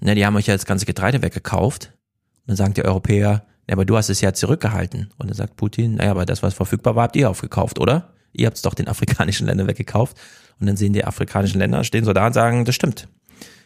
ne, 0.00 0.14
die 0.14 0.26
haben 0.26 0.36
euch 0.36 0.46
ja 0.46 0.54
das 0.54 0.66
ganze 0.66 0.86
Getreide 0.86 1.22
weggekauft. 1.22 1.92
Und 2.40 2.48
dann 2.48 2.56
sagen 2.56 2.74
die 2.74 2.84
Europäer, 2.84 3.44
ja, 3.68 3.72
aber 3.72 3.84
du 3.84 3.96
hast 3.96 4.10
es 4.10 4.20
ja 4.20 4.32
zurückgehalten. 4.32 5.10
Und 5.16 5.28
dann 5.28 5.36
sagt 5.36 5.56
Putin, 5.56 5.96
naja, 5.96 6.10
aber 6.10 6.26
das, 6.26 6.42
was 6.42 6.54
verfügbar 6.54 6.96
war, 6.96 7.04
habt 7.04 7.16
ihr 7.16 7.30
aufgekauft, 7.30 7.78
oder? 7.78 8.12
Ihr 8.32 8.46
habt 8.46 8.56
es 8.56 8.62
doch 8.62 8.74
den 8.74 8.88
afrikanischen 8.88 9.46
Ländern 9.46 9.68
weggekauft. 9.68 10.16
Und 10.58 10.66
dann 10.66 10.76
sehen 10.76 10.92
die 10.92 11.04
afrikanischen 11.04 11.58
Länder, 11.58 11.84
stehen 11.84 12.04
so 12.04 12.12
da 12.12 12.26
und 12.26 12.32
sagen, 12.32 12.64
das 12.64 12.74
stimmt. 12.74 13.08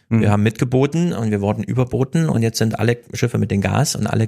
Wir 0.09 0.29
haben 0.29 0.43
mitgeboten 0.43 1.13
und 1.13 1.31
wir 1.31 1.39
wurden 1.39 1.63
überboten 1.63 2.27
und 2.27 2.41
jetzt 2.41 2.57
sind 2.57 2.77
alle 2.77 2.97
Schiffe 3.13 3.37
mit 3.37 3.49
dem 3.49 3.61
Gas 3.61 3.95
und 3.95 4.07
alle 4.07 4.25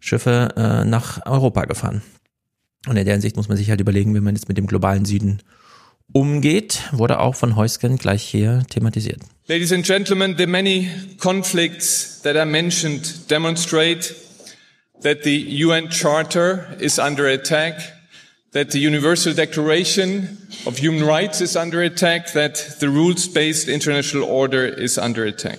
Getreideschiffe 0.00 0.48
äh, 0.56 0.84
nach 0.84 1.24
Europa 1.26 1.64
gefahren. 1.64 2.02
Und 2.86 2.96
in 2.96 3.04
der 3.04 3.14
Hinsicht 3.14 3.36
muss 3.36 3.48
man 3.48 3.56
sich 3.56 3.70
halt 3.70 3.80
überlegen, 3.80 4.14
wie 4.14 4.20
man 4.20 4.34
jetzt 4.34 4.48
mit 4.48 4.56
dem 4.56 4.66
globalen 4.66 5.04
Süden 5.04 5.42
umgeht, 6.12 6.84
wurde 6.92 7.18
auch 7.18 7.34
von 7.34 7.56
Heusgen 7.56 7.98
gleich 7.98 8.22
hier 8.22 8.62
thematisiert. 8.70 9.20
Ladies 9.46 9.72
and 9.72 9.84
gentlemen, 9.84 10.36
the 10.38 10.46
many 10.46 10.88
conflicts 11.18 12.22
that 12.22 12.36
I 12.36 12.46
mentioned 12.46 13.30
demonstrate 13.30 14.14
that 15.02 15.22
the 15.24 15.64
UN 15.64 15.90
Charter 15.90 16.76
is 16.80 16.98
under 16.98 17.26
attack, 17.26 17.74
that 18.52 18.70
the 18.70 18.78
Universal 18.78 19.34
Declaration 19.34 20.38
of 20.64 20.78
Human 20.78 21.06
Rights 21.06 21.40
is 21.40 21.56
under 21.56 21.82
attack, 21.82 22.32
that 22.32 22.78
the 22.80 22.88
rules-based 22.88 23.68
international 23.68 24.24
order 24.24 24.64
is 24.64 24.96
under 24.96 25.24
attack. 25.24 25.58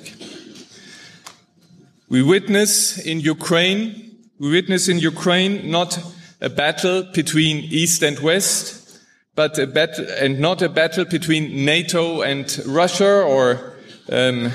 We 2.09 2.23
witness 2.23 2.97
in 2.97 3.19
Ukraine, 3.19 4.08
we 4.39 4.49
witness 4.49 4.87
in 4.87 4.99
Ukraine 4.99 5.69
not 5.69 5.99
a 6.39 6.49
battle 6.49 7.03
between 7.13 7.57
East 7.57 8.01
and 8.01 8.17
West, 8.19 8.99
but 9.35 9.59
a 9.59 9.67
battle, 9.67 10.05
and 10.17 10.39
not 10.39 10.61
a 10.61 10.69
battle 10.69 11.03
between 11.05 11.65
NATO 11.65 12.21
and 12.21 12.45
Russia 12.65 13.21
or 13.21 13.73
um, 14.09 14.51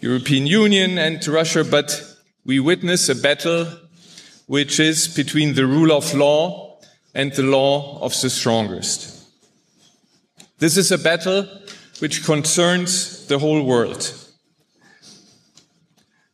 European 0.00 0.46
Union 0.46 0.98
and 0.98 1.24
Russia, 1.28 1.62
but 1.62 2.04
we 2.44 2.58
witness 2.58 3.08
a 3.08 3.14
battle 3.14 3.66
which 4.46 4.80
is 4.80 5.08
between 5.08 5.54
the 5.54 5.66
rule 5.66 5.92
of 5.92 6.12
law 6.12 6.78
and 7.14 7.32
the 7.32 7.42
law 7.44 8.00
of 8.02 8.20
the 8.20 8.28
strongest. 8.28 9.24
This 10.58 10.76
is 10.76 10.90
a 10.90 10.98
battle 10.98 11.48
which 12.00 12.24
concerns 12.24 13.26
the 13.28 13.38
whole 13.38 13.62
world. 13.62 14.12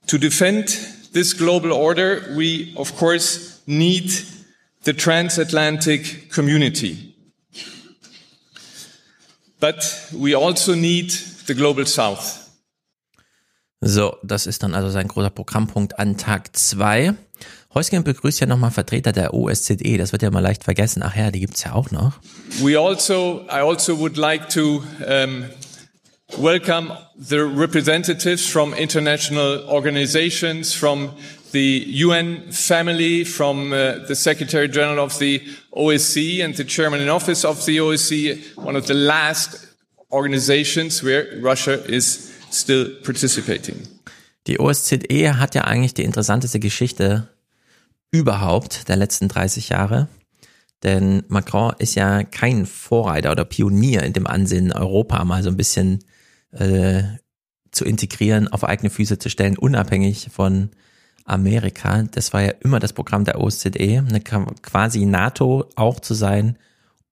To 0.07 0.19
defend 0.19 0.90
this 1.13 1.37
global 1.37 1.73
order, 1.73 2.23
we 2.37 2.73
of 2.77 2.97
course 2.97 3.61
need 3.67 4.11
the 4.85 4.93
transatlantic 4.93 6.31
community. 6.31 7.15
But 9.59 10.09
we 10.13 10.35
also 10.35 10.75
need 10.75 11.11
the 11.47 11.55
global 11.55 11.87
south. 11.87 12.39
So, 13.83 14.17
das 14.23 14.47
ist 14.47 14.63
dann 14.63 14.75
also 14.75 14.91
sein 14.91 15.09
großer 15.09 15.31
Programmpunkt 15.31 15.99
an 15.99 16.17
Tag 16.19 16.55
zwei. 16.57 17.15
Heusgen 17.73 18.05
begrüßt 18.05 18.41
ja 18.41 18.47
nochmal 18.47 18.73
Vertreter 18.73 19.13
der 19.13 19.33
OSZE, 19.33 19.97
das 19.97 20.13
wird 20.13 20.23
ja 20.23 20.31
mal 20.31 20.41
leicht 20.41 20.65
vergessen. 20.65 21.03
Ach 21.03 21.15
ja, 21.17 21.31
die 21.31 21.41
gibt's 21.41 21.65
ja 21.65 21.73
auch 21.73 21.91
noch. 21.91 22.19
We 22.61 22.79
also, 22.79 23.47
I 23.49 23.61
also 23.61 23.99
would 23.99 24.17
like 24.17 24.49
to 24.51 24.83
um, 25.07 25.45
welcome 26.39 26.93
the 27.17 27.45
representatives 27.45 28.47
from 28.49 28.75
international 28.75 29.69
organizations, 29.69 30.75
from 30.75 31.11
the 31.53 31.85
UN 31.87 32.53
family, 32.53 33.25
from 33.25 33.73
uh, 33.73 34.07
the 34.07 34.15
Secretary 34.15 34.69
General 34.69 35.05
of 35.05 35.19
the 35.19 35.43
OSCE 35.73 36.45
and 36.45 36.55
the 36.55 36.65
Chairman 36.65 37.01
in 37.01 37.09
Office 37.09 37.45
of 37.45 37.65
the 37.67 37.79
OSCE, 37.79 38.57
one 38.57 38.77
of 38.77 38.87
the 38.87 38.95
last 38.95 39.67
organizations 40.11 41.03
where 41.03 41.27
Russia 41.41 41.83
is 41.87 42.33
still 42.51 42.91
participating. 43.03 43.87
Die 44.47 44.59
OSZE 44.59 45.39
hat 45.39 45.55
ja 45.55 45.65
eigentlich 45.65 45.95
die 45.95 46.05
interessanteste 46.05 46.61
Geschichte 46.61 47.29
überhaupt 48.11 48.89
der 48.89 48.97
letzten 48.97 49.29
30 49.29 49.69
Jahre. 49.69 50.09
Denn 50.83 51.25
Macron 51.29 51.75
ist 51.79 51.95
ja 51.95 52.23
kein 52.25 52.65
Vorreiter 52.65 53.33
oder 53.33 53.45
Pionier 53.45 54.03
in 54.03 54.15
dem 54.15 54.27
Ansinnen, 54.27 54.73
Europa 54.73 55.23
mal 55.25 55.43
so 55.43 55.51
ein 55.51 55.57
bisschen 55.57 56.03
äh, 56.53 57.03
zu 57.71 57.85
integrieren, 57.85 58.49
auf 58.49 58.65
eigene 58.65 58.91
Füße 58.91 59.19
zu 59.19 59.31
stellen, 59.31 59.57
unabhängig 59.57 60.29
von 60.33 60.71
Amerika. 61.25 62.03
Das 62.03 62.33
war 62.33 62.43
ja 62.43 62.53
immer 62.61 62.81
das 62.81 62.93
Programm 62.93 63.25
der 63.25 63.41
OSZE, 63.41 64.05
eine 64.09 64.21
quasi 64.21 65.07
NATO 65.07 65.67
auch 65.77 66.01
zu 66.01 66.15
sein, 66.15 66.57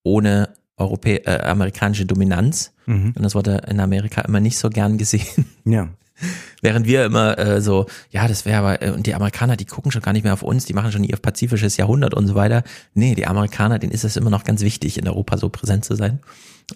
ohne 0.03 0.51
Europä 0.77 1.17
äh, 1.25 1.41
amerikanische 1.43 2.07
Dominanz. 2.07 2.73
Mhm. 2.87 3.13
Und 3.17 3.23
das 3.23 3.35
wurde 3.35 3.63
in 3.69 3.81
Amerika 3.81 4.23
immer 4.23 4.41
nicht 4.41 4.59
so 4.59 4.71
gern 4.71 4.99
gesehen. 4.99 5.47
Ja. 5.65 5.89
Während 6.63 6.87
wir 6.87 7.05
immer 7.05 7.39
äh, 7.39 7.61
so, 7.61 7.87
ja, 8.11 8.27
das 8.27 8.45
wäre 8.45 8.59
aber, 8.59 8.83
äh, 8.83 8.91
und 8.91 9.07
die 9.07 9.15
Amerikaner, 9.15 9.57
die 9.57 9.65
gucken 9.65 9.93
schon 9.93 10.03
gar 10.03 10.13
nicht 10.13 10.25
mehr 10.25 10.33
auf 10.33 10.43
uns, 10.43 10.65
die 10.65 10.75
machen 10.75 10.91
schon 10.91 11.05
ihr 11.05 11.17
pazifisches 11.17 11.77
Jahrhundert 11.77 12.15
und 12.15 12.27
so 12.27 12.35
weiter. 12.35 12.65
Nee, 12.95 13.15
die 13.15 13.27
Amerikaner, 13.27 13.79
denen 13.79 13.93
ist 13.93 14.05
es 14.05 14.17
immer 14.17 14.31
noch 14.31 14.45
ganz 14.45 14.63
wichtig, 14.63 14.99
in 14.99 15.07
Europa 15.07 15.37
so 15.39 15.49
präsent 15.49 15.85
zu 15.85 15.95
sein. 15.95 16.19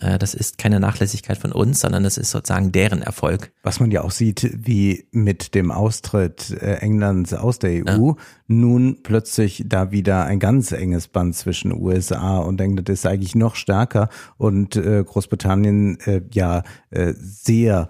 Äh, 0.01 0.19
das 0.19 0.35
ist 0.35 0.59
keine 0.59 0.81
Nachlässigkeit 0.81 1.39
von 1.39 1.53
uns, 1.53 1.81
sondern 1.81 2.05
das 2.05 2.17
ist 2.17 2.31
sozusagen 2.31 2.73
deren 2.73 3.03
Erfolg. 3.03 3.53
Was 3.63 3.81
man 3.81 3.91
ja 3.91 4.03
auch 4.03 4.11
sieht, 4.11 4.51
wie 4.67 5.07
mit 5.13 5.55
dem 5.55 5.71
Austritt 5.71 6.51
äh, 6.51 6.77
Englands 6.77 7.35
aus 7.35 7.59
der 7.59 7.85
EU 7.85 8.09
ja. 8.09 8.17
nun 8.47 9.03
plötzlich 9.03 9.65
da 9.67 9.91
wieder 9.91 10.25
ein 10.25 10.39
ganz 10.39 10.73
enges 10.73 11.09
Band 11.09 11.37
zwischen 11.37 11.73
USA 11.73 12.39
und 12.39 12.61
England 12.61 12.89
ist 12.89 13.07
eigentlich 13.07 13.35
noch 13.35 13.55
stärker 13.55 14.09
und 14.39 14.77
äh, 14.77 15.05
Großbritannien 15.05 15.99
ja 16.33 16.63
sehr 17.15 17.89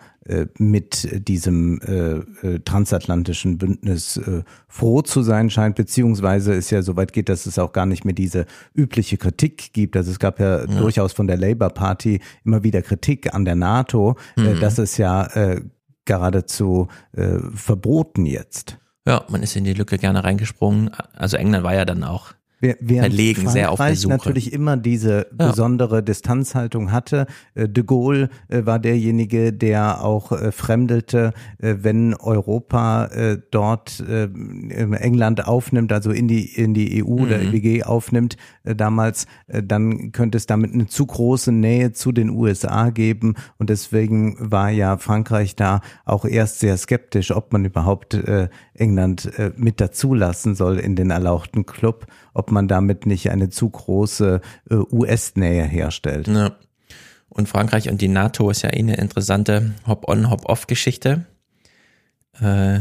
mit 0.59 1.27
diesem 1.29 1.81
äh, 1.81 2.19
äh, 2.47 2.61
transatlantischen 2.61 3.59
Bündnis 3.59 4.19
äh, 4.19 4.43
froh 4.69 5.03
zu 5.03 5.23
sein 5.23 5.51
scheint, 5.51 5.75
beziehungsweise 5.75 6.55
es 6.55 6.71
ja 6.71 6.83
so 6.83 6.97
weit 6.97 7.13
geht, 7.13 7.29
dass 7.29 7.47
es 7.47 7.59
auch 7.59 7.73
gar 7.73 7.87
nicht 7.87 8.05
mehr 8.05 8.15
diese 8.15 8.47
übliche 8.73 9.17
Kritik 9.17 9.73
gibt. 9.73 9.97
Also 9.97 10.13
es 10.13 10.21
gab 10.21 10.39
ja, 10.39 10.61
ja. 10.61 10.67
durchaus 10.67 11.13
von 11.13 11.27
der 11.27 11.37
Labour 11.37 11.71
Party 11.71 12.21
immer 12.45 12.63
wieder 12.63 12.83
Kritik 12.83 13.35
an 13.35 13.45
der 13.45 13.57
NATO. 13.57 14.17
Äh, 14.37 14.55
mhm. 14.55 14.61
das 14.61 14.79
ist 14.79 14.97
ja 14.97 15.25
äh, 15.35 15.63
geradezu 16.05 16.87
äh, 17.13 17.39
verboten 17.55 18.25
jetzt. 18.25 18.79
Ja, 19.07 19.25
man 19.29 19.43
ist 19.43 19.57
in 19.57 19.65
die 19.65 19.75
Lücke 19.75 19.99
gerne 19.99 20.23
reingesprungen. 20.23 20.91
Also 21.15 21.37
England 21.37 21.65
war 21.65 21.75
ja 21.75 21.85
dann 21.85 22.05
auch 22.05 22.33
verlegen, 22.63 23.43
Frankreich 23.43 23.53
sehr 23.53 23.73
auf 23.73 23.79
der 23.79 23.97
Suche. 23.97 24.13
natürlich 24.13 24.53
immer 24.53 24.77
diese 24.77 25.27
ja. 25.39 25.49
besondere 25.49 26.03
Distanzhaltung 26.03 26.93
hatte. 26.93 27.27
Äh, 27.55 27.69
de 27.69 27.83
Gaulle 27.83 28.29
äh, 28.49 28.65
war 28.65 28.79
derjenige, 28.79 29.53
der 29.53 30.05
auch 30.05 30.33
äh, 30.33 30.53
fremdelte, 30.53 31.33
wenn 31.59 32.15
Europa 32.15 33.09
dort 33.51 34.03
England 34.07 35.47
aufnimmt, 35.47 35.93
also 35.93 36.11
in 36.11 36.29
die, 36.29 36.45
in 36.45 36.75
die 36.75 37.03
EU 37.03 37.17
mhm. 37.17 37.23
oder 37.23 37.41
EWG 37.41 37.85
aufnimmt 37.85 38.37
damals, 38.65 39.27
dann 39.47 40.13
könnte 40.13 40.39
es 40.39 40.47
damit 40.47 40.73
eine 40.73 40.87
zu 40.87 41.07
große 41.07 41.53
Nähe 41.53 41.93
zu 41.93 42.13
den 42.13 42.31
USA 42.31 42.91
geben. 42.91 43.35
Und 43.59 43.71
deswegen 43.71 44.37
war 44.39 44.71
ja 44.71 44.97
Frankreich 44.99 45.57
da 45.57 45.81
auch 46.05 46.25
erst 46.25 46.61
sehr 46.61 46.77
skeptisch, 46.77 47.31
ob 47.35 47.53
man 47.53 47.65
überhaupt 47.65 48.17
England 48.75 49.31
mit 49.57 49.81
dazulassen 49.81 50.55
soll 50.55 50.79
in 50.79 50.97
den 50.97 51.11
erlauchten 51.11 51.67
Club 51.67 52.07
ob 52.35 52.51
man 52.53 52.69
damit 52.69 53.07
nicht 53.07 53.31
eine 53.31 53.49
zu 53.49 53.69
große 53.69 54.41
äh, 54.71 54.75
US-Nähe 54.75 55.65
herstellt. 55.65 56.29
Ja. 56.29 56.57
Und 57.29 57.49
Frankreich 57.49 57.89
und 57.89 58.01
die 58.01 58.09
NATO 58.09 58.51
ist 58.51 58.63
ja 58.63 58.71
eh 58.71 58.79
eine 58.79 58.97
interessante 58.97 59.73
Hop-on, 59.87 60.31
Hop-off-Geschichte. 60.31 61.27
Äh, 62.39 62.81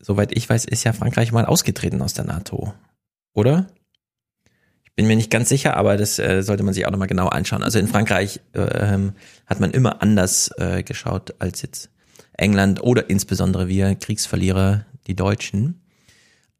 soweit 0.00 0.36
ich 0.36 0.48
weiß, 0.48 0.64
ist 0.64 0.84
ja 0.84 0.92
Frankreich 0.92 1.32
mal 1.32 1.44
ausgetreten 1.44 2.02
aus 2.02 2.12
der 2.12 2.24
NATO, 2.24 2.74
oder? 3.34 3.68
Ich 4.84 4.92
bin 4.96 5.06
mir 5.06 5.14
nicht 5.14 5.30
ganz 5.30 5.48
sicher, 5.48 5.76
aber 5.76 5.96
das 5.96 6.18
äh, 6.18 6.42
sollte 6.42 6.64
man 6.64 6.74
sich 6.74 6.86
auch 6.86 6.90
nochmal 6.90 7.06
genau 7.06 7.28
anschauen. 7.28 7.62
Also 7.62 7.78
in 7.78 7.86
Frankreich 7.86 8.40
äh, 8.52 8.98
hat 9.46 9.60
man 9.60 9.70
immer 9.70 10.02
anders 10.02 10.50
äh, 10.56 10.82
geschaut 10.82 11.34
als 11.38 11.62
jetzt 11.62 11.90
England 12.32 12.82
oder 12.82 13.08
insbesondere 13.08 13.68
wir 13.68 13.94
Kriegsverlierer, 13.94 14.86
die 15.06 15.14
Deutschen. 15.14 15.80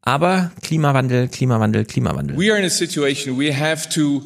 Aber 0.03 0.51
Klimawandel, 0.61 1.27
Klimawandel, 1.29 1.85
Klimawandel. 1.85 2.35
We 2.35 2.51
are 2.51 2.57
in 2.57 2.65
a 2.65 2.69
situation 2.69 3.35
we 3.37 3.51
have 3.51 3.89
to 3.91 4.21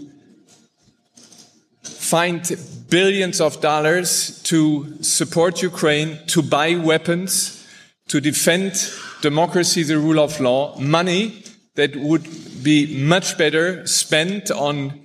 find 1.83 2.57
billions 2.89 3.41
of 3.41 3.59
dollars 3.59 4.41
to 4.43 5.01
support 5.01 5.61
Ukraine, 5.61 6.19
to 6.27 6.41
buy 6.41 6.75
weapons, 6.75 7.65
to 8.07 8.21
defend 8.21 8.91
democracy, 9.21 9.83
the 9.83 9.97
rule 9.97 10.19
of 10.19 10.39
law, 10.39 10.77
money 10.79 11.43
that 11.75 11.95
would 11.95 12.27
be 12.63 13.03
much 13.03 13.37
better 13.37 13.85
spent 13.87 14.51
on 14.51 15.01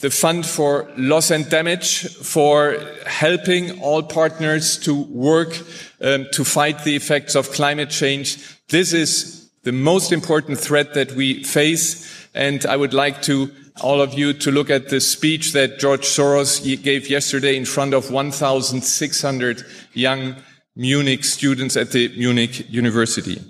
the 0.00 0.10
fund 0.10 0.46
for 0.46 0.88
loss 0.96 1.32
and 1.32 1.50
damage, 1.50 2.06
for 2.18 2.78
helping 3.06 3.80
all 3.80 4.02
partners 4.02 4.78
to 4.78 4.94
work 4.94 5.58
um, 6.00 6.26
to 6.32 6.44
fight 6.44 6.84
the 6.84 6.94
effects 6.94 7.34
of 7.34 7.50
climate 7.50 7.90
change. 7.90 8.38
This 8.68 8.92
is 8.92 9.37
the 9.62 9.72
most 9.72 10.12
important 10.12 10.58
threat 10.58 10.94
that 10.94 11.12
we 11.12 11.44
face. 11.44 12.06
And 12.34 12.64
I 12.66 12.76
would 12.76 12.94
like 12.94 13.22
to 13.22 13.50
all 13.80 14.00
of 14.00 14.14
you 14.14 14.32
to 14.32 14.50
look 14.50 14.70
at 14.70 14.88
the 14.88 15.00
speech 15.00 15.52
that 15.52 15.78
George 15.78 16.06
Soros 16.06 16.62
gave 16.82 17.08
yesterday 17.08 17.56
in 17.56 17.64
front 17.64 17.94
of 17.94 18.10
1,600 18.10 19.64
young 19.94 20.36
Munich 20.74 21.24
students 21.24 21.76
at 21.76 21.92
the 21.92 22.08
Munich 22.16 22.66
University. 22.70 23.40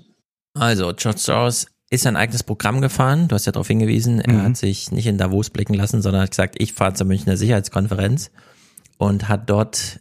Also, 0.54 0.92
George 0.92 1.20
Soros 1.20 1.66
ist 1.90 2.06
ein 2.06 2.16
eigenes 2.16 2.42
Programm 2.42 2.80
gefahren. 2.80 3.28
Du 3.28 3.34
hast 3.34 3.46
ja 3.46 3.52
darauf 3.52 3.68
hingewiesen. 3.68 4.20
Er 4.20 4.32
mhm. 4.32 4.42
hat 4.42 4.56
sich 4.56 4.90
nicht 4.92 5.06
in 5.06 5.18
Davos 5.18 5.50
blicken 5.50 5.74
lassen, 5.74 6.02
sondern 6.02 6.22
hat 6.22 6.30
gesagt, 6.30 6.56
ich 6.59 6.72
fahre 6.72 6.94
zur 6.94 7.06
Münchner 7.06 7.36
Sicherheitskonferenz 7.36 8.30
und 8.98 9.28
hat 9.28 9.48
dort 9.48 10.00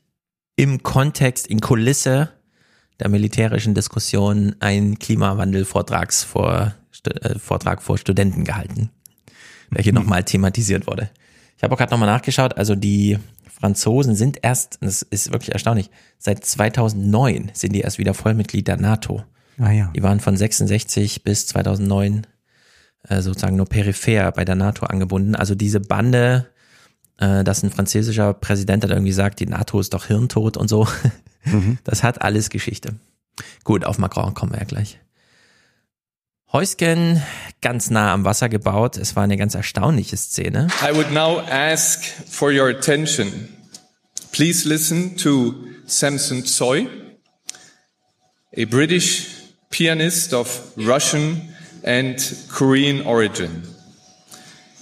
im 0.55 0.83
Kontext, 0.83 1.47
in 1.47 1.61
Kulisse 1.61 2.29
der 2.99 3.09
militärischen 3.09 3.73
Diskussion 3.73 4.55
einen 4.59 4.99
Klimawandel-Vortrags 4.99 6.23
vor, 6.23 6.75
äh, 7.05 7.37
Vortrag 7.37 7.81
vor 7.81 7.97
Studenten 7.97 8.43
gehalten, 8.43 8.89
der 9.71 9.83
hier 9.83 9.93
mhm. 9.93 9.99
nochmal 9.99 10.23
thematisiert 10.23 10.87
wurde. 10.87 11.09
Ich 11.57 11.63
habe 11.63 11.73
auch 11.73 11.77
gerade 11.77 11.91
nochmal 11.91 12.09
nachgeschaut, 12.09 12.57
also 12.57 12.75
die 12.75 13.17
Franzosen 13.59 14.15
sind 14.15 14.39
erst, 14.43 14.77
das 14.81 15.01
ist 15.01 15.31
wirklich 15.31 15.53
erstaunlich, 15.53 15.89
seit 16.19 16.45
2009 16.45 17.51
sind 17.53 17.73
die 17.73 17.81
erst 17.81 17.97
wieder 17.97 18.13
Vollmitglied 18.13 18.67
der 18.67 18.77
NATO. 18.77 19.23
Ah, 19.59 19.71
ja. 19.71 19.91
Die 19.95 20.03
waren 20.03 20.19
von 20.19 20.37
66 20.37 21.23
bis 21.23 21.47
2009 21.47 22.27
äh, 23.07 23.21
sozusagen 23.21 23.55
nur 23.55 23.65
peripher 23.65 24.31
bei 24.31 24.45
der 24.45 24.55
NATO 24.55 24.85
angebunden. 24.85 25.35
Also 25.35 25.55
diese 25.55 25.79
Bande, 25.79 26.47
dass 27.17 27.63
ein 27.63 27.71
französischer 27.71 28.33
Präsident 28.33 28.83
dann 28.83 28.91
irgendwie 28.91 29.11
sagt, 29.11 29.39
die 29.39 29.47
NATO 29.47 29.79
ist 29.79 29.93
doch 29.93 30.05
hirntot 30.05 30.57
und 30.57 30.67
so, 30.67 30.87
Mhm. 31.43 31.77
Das 31.85 32.03
hat 32.03 32.21
alles 32.21 32.49
Geschichte. 32.49 32.95
Gut, 33.63 33.85
auf 33.85 33.97
Macron 33.97 34.33
kommen 34.33 34.51
wir 34.51 34.59
ja 34.59 34.65
gleich. 34.65 34.99
Heusgen 36.51 37.21
ganz 37.61 37.89
nah 37.89 38.13
am 38.13 38.23
Wasser 38.25 38.49
gebaut. 38.49 38.97
Es 38.97 39.15
war 39.15 39.23
eine 39.23 39.37
ganz 39.37 39.53
erstaunliche 39.53 40.17
Szene. 40.17 40.67
I 40.81 40.95
would 40.95 41.11
now 41.11 41.39
ask 41.41 42.03
for 42.29 42.51
your 42.51 42.67
attention. 42.69 43.49
Please 44.31 44.67
listen 44.67 45.17
to 45.17 45.55
Samson 45.85 46.43
Tsoy, 46.43 46.87
a 48.55 48.65
British 48.65 49.27
pianist 49.69 50.33
of 50.33 50.61
Russian 50.77 51.41
and 51.83 52.17
Korean 52.49 53.05
origin. 53.05 53.63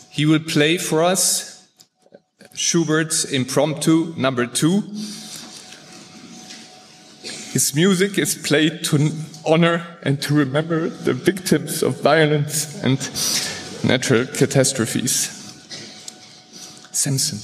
He 0.09 0.27
will 0.27 0.39
play 0.39 0.77
for 0.77 1.03
us 1.03 1.54
Schubert's 2.55 3.25
Impromptu 3.25 4.13
number 4.17 4.47
two. 4.47 4.83
His 7.51 7.73
music 7.75 8.17
is 8.17 8.35
played 8.35 8.83
to 8.85 9.11
honor 9.45 9.85
and 10.03 10.21
to 10.21 10.33
remember 10.33 10.89
the 10.89 11.13
victims 11.13 11.83
of 11.83 12.01
violence 12.01 12.81
and 12.83 12.97
natural 13.83 14.25
catastrophes. 14.25 15.31
Samson. 16.91 17.39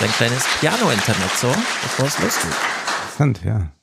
Ein 0.00 0.10
kleines 0.10 0.44
Piano-Intermezzo, 0.60 1.48
bevor 1.82 2.06
es 2.06 2.18
losgeht. 2.18 2.52
Interessant, 3.16 3.44
ja. 3.44 3.73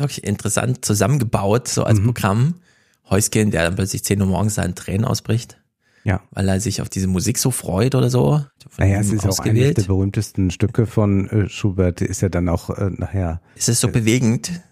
Wirklich 0.00 0.24
interessant 0.24 0.84
zusammengebaut, 0.84 1.68
so 1.68 1.84
als 1.84 2.00
Programm. 2.00 2.54
Heusgen, 3.10 3.50
der 3.50 3.64
dann 3.64 3.74
plötzlich 3.74 4.04
10 4.04 4.20
Uhr 4.20 4.28
morgens 4.28 4.54
seinen 4.54 4.74
Tränen 4.74 5.04
ausbricht. 5.04 5.58
Ja. 6.04 6.22
Weil 6.30 6.48
er 6.48 6.60
sich 6.60 6.80
auf 6.80 6.88
diese 6.88 7.08
Musik 7.08 7.38
so 7.38 7.50
freut 7.50 7.94
oder 7.94 8.08
so. 8.08 8.42
Naja, 8.78 9.00
es 9.00 9.12
ist 9.12 9.20
auch 9.20 9.24
eines 9.24 9.38
ausgewählt. 9.40 9.76
der 9.76 9.82
berühmtesten 9.82 10.50
Stücke 10.50 10.86
von 10.86 11.28
äh, 11.28 11.48
Schubert, 11.48 12.00
ist 12.00 12.22
ja 12.22 12.28
dann 12.28 12.48
auch 12.48 12.70
äh, 12.70 12.90
nachher. 12.90 13.42
Ist 13.56 13.68
es 13.68 13.80
so 13.80 13.88
bewegend, 13.88 14.62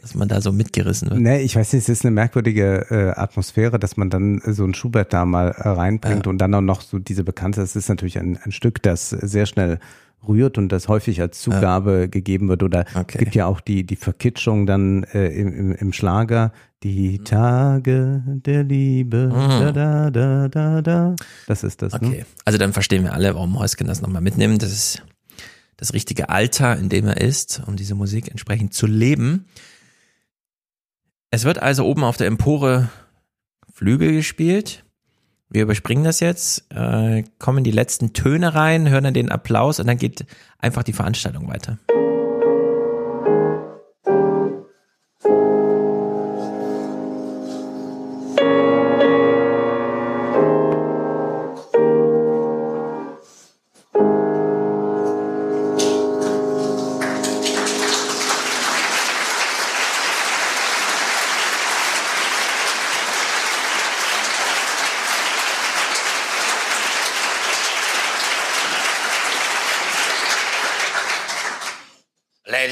dass 0.00 0.14
man 0.14 0.28
da 0.28 0.40
so 0.40 0.52
mitgerissen 0.52 1.10
wird? 1.10 1.20
Nee, 1.20 1.40
ich 1.40 1.56
weiß 1.56 1.74
nicht, 1.74 1.82
es 1.82 1.88
ist 1.90 2.04
eine 2.04 2.12
merkwürdige 2.12 2.86
äh, 2.90 3.20
Atmosphäre, 3.20 3.78
dass 3.78 3.98
man 3.98 4.08
dann 4.08 4.40
so 4.46 4.64
einen 4.64 4.72
Schubert 4.72 5.12
da 5.12 5.26
mal 5.26 5.48
äh, 5.48 5.68
reinbringt 5.68 6.26
und 6.26 6.38
dann 6.38 6.54
auch 6.54 6.62
noch 6.62 6.80
so 6.80 6.98
diese 6.98 7.24
Bekannte. 7.24 7.60
Es 7.60 7.76
ist 7.76 7.88
natürlich 7.90 8.18
ein, 8.18 8.38
ein 8.42 8.52
Stück, 8.52 8.82
das 8.82 9.10
sehr 9.10 9.44
schnell 9.44 9.80
rührt 10.26 10.58
und 10.58 10.70
das 10.70 10.88
häufig 10.88 11.20
als 11.20 11.40
Zugabe 11.40 12.08
gegeben 12.08 12.48
wird 12.48 12.62
oder 12.62 12.84
Okay. 12.94 13.18
gibt 13.18 13.34
ja 13.34 13.46
auch 13.46 13.60
die 13.60 13.84
die 13.84 13.96
Verkitschung 13.96 14.66
dann 14.66 15.04
äh, 15.04 15.28
im, 15.28 15.52
im, 15.52 15.72
im 15.72 15.92
Schlager 15.92 16.52
die 16.82 17.18
Tage 17.18 18.22
der 18.26 18.62
Liebe 18.64 19.30
da 19.32 19.72
da 19.72 20.10
da 20.10 20.48
da 20.48 20.82
da 20.82 21.16
das 21.46 21.62
ist 21.64 21.82
das 21.82 21.92
ne? 22.00 22.08
Okay, 22.08 22.24
also 22.44 22.58
dann 22.58 22.72
verstehen 22.72 23.02
wir 23.04 23.12
alle, 23.12 23.34
warum 23.34 23.58
Heusgen 23.58 23.86
das 23.86 24.00
nochmal 24.02 24.22
mitnimmt. 24.22 24.62
Das 24.62 24.72
ist 24.72 25.02
das 25.76 25.94
richtige 25.94 26.28
Alter, 26.28 26.76
in 26.76 26.88
dem 26.90 27.06
er 27.06 27.18
ist, 27.20 27.62
um 27.66 27.76
diese 27.76 27.94
Musik 27.94 28.28
entsprechend 28.30 28.74
zu 28.74 28.86
leben. 28.86 29.46
Es 31.30 31.44
wird 31.44 31.58
also 31.62 31.86
oben 31.86 32.04
auf 32.04 32.16
der 32.16 32.26
Empore 32.26 32.90
Flügel 33.72 34.12
gespielt. 34.12 34.84
Wir 35.52 35.62
überspringen 35.62 36.04
das 36.04 36.20
jetzt, 36.20 36.64
äh, 36.72 37.24
kommen 37.40 37.64
die 37.64 37.72
letzten 37.72 38.12
Töne 38.12 38.54
rein, 38.54 38.88
hören 38.88 39.04
dann 39.04 39.14
den 39.14 39.30
Applaus 39.30 39.80
und 39.80 39.88
dann 39.88 39.96
geht 39.96 40.24
einfach 40.58 40.84
die 40.84 40.92
Veranstaltung 40.92 41.48
weiter. 41.48 41.78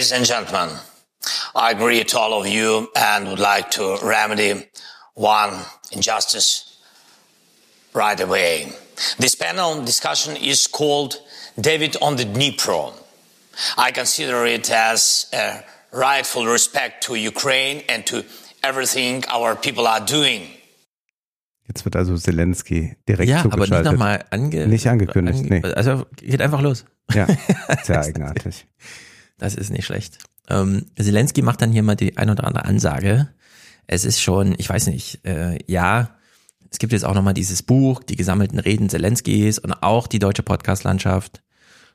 Ladies 0.09 0.31
and 0.31 0.47
gentlemen, 0.49 0.75
I 1.55 1.73
agree 1.73 2.03
to 2.03 2.19
all 2.19 2.41
of 2.41 2.47
you 2.47 2.89
and 2.97 3.29
would 3.29 3.39
like 3.39 3.71
to 3.73 3.99
remedy 4.03 4.67
one 5.13 5.53
injustice 5.93 6.79
right 7.93 8.19
away. 8.19 8.73
This 9.19 9.35
panel 9.35 9.85
discussion 9.85 10.35
is 10.37 10.67
called 10.67 11.21
David 11.61 11.99
on 12.01 12.17
the 12.17 12.25
Dnipro. 12.25 12.95
I 13.77 13.91
consider 13.91 14.47
it 14.47 14.71
as 14.71 15.27
a 15.35 15.63
rightful 15.93 16.47
respect 16.47 17.05
to 17.05 17.15
Ukraine 17.15 17.85
and 17.87 18.07
to 18.07 18.25
everything 18.65 19.25
our 19.29 19.57
people 19.57 19.87
are 19.87 20.01
doing. 20.01 20.49
Jetzt 21.67 21.85
wird 21.85 21.97
also 21.97 22.17
Zelensky 22.17 22.97
direkt 23.07 23.29
ja, 23.29 23.41
aber 23.41 23.59
nicht 23.59 23.67
zugeschaltet. 23.67 23.93
nochmal 23.93 24.25
ange 24.31 24.67
Nicht 24.69 24.87
angekündigt, 24.87 25.41
ange 25.41 25.61
nee. 25.61 25.73
Also 25.75 26.07
geht 26.17 26.41
einfach 26.41 26.63
los. 26.63 26.87
Ja, 27.13 27.27
sehr 27.83 28.01
eigenartig. 28.01 28.65
Das 29.39 29.55
ist 29.55 29.71
nicht 29.71 29.87
schlecht. 29.87 30.19
Ähm, 30.49 30.87
Zelensky 30.97 31.43
macht 31.43 31.63
dann 31.63 31.73
hier 31.73 31.83
mal 31.83 31.95
die 31.95 32.17
ein 32.17 32.31
oder 32.31 32.45
andere 32.45 32.65
Ansage. 32.65 33.29
Es 33.87 34.05
ist 34.05 34.21
schon, 34.21 34.55
ich 34.59 34.69
weiß 34.69 34.89
nicht, 34.89 35.25
äh, 35.27 35.59
ja, 35.67 36.11
es 36.71 36.79
gibt 36.79 36.93
jetzt 36.93 37.05
auch 37.05 37.15
nochmal 37.15 37.35
dieses 37.35 37.63
Buch, 37.63 38.03
die 38.03 38.17
gesammelten 38.17 38.59
Reden 38.59 38.89
Zelenskys 38.91 39.59
und 39.59 39.73
auch 39.83 40.07
die 40.07 40.19
deutsche 40.19 40.43
Podcast-Landschaft 40.43 41.43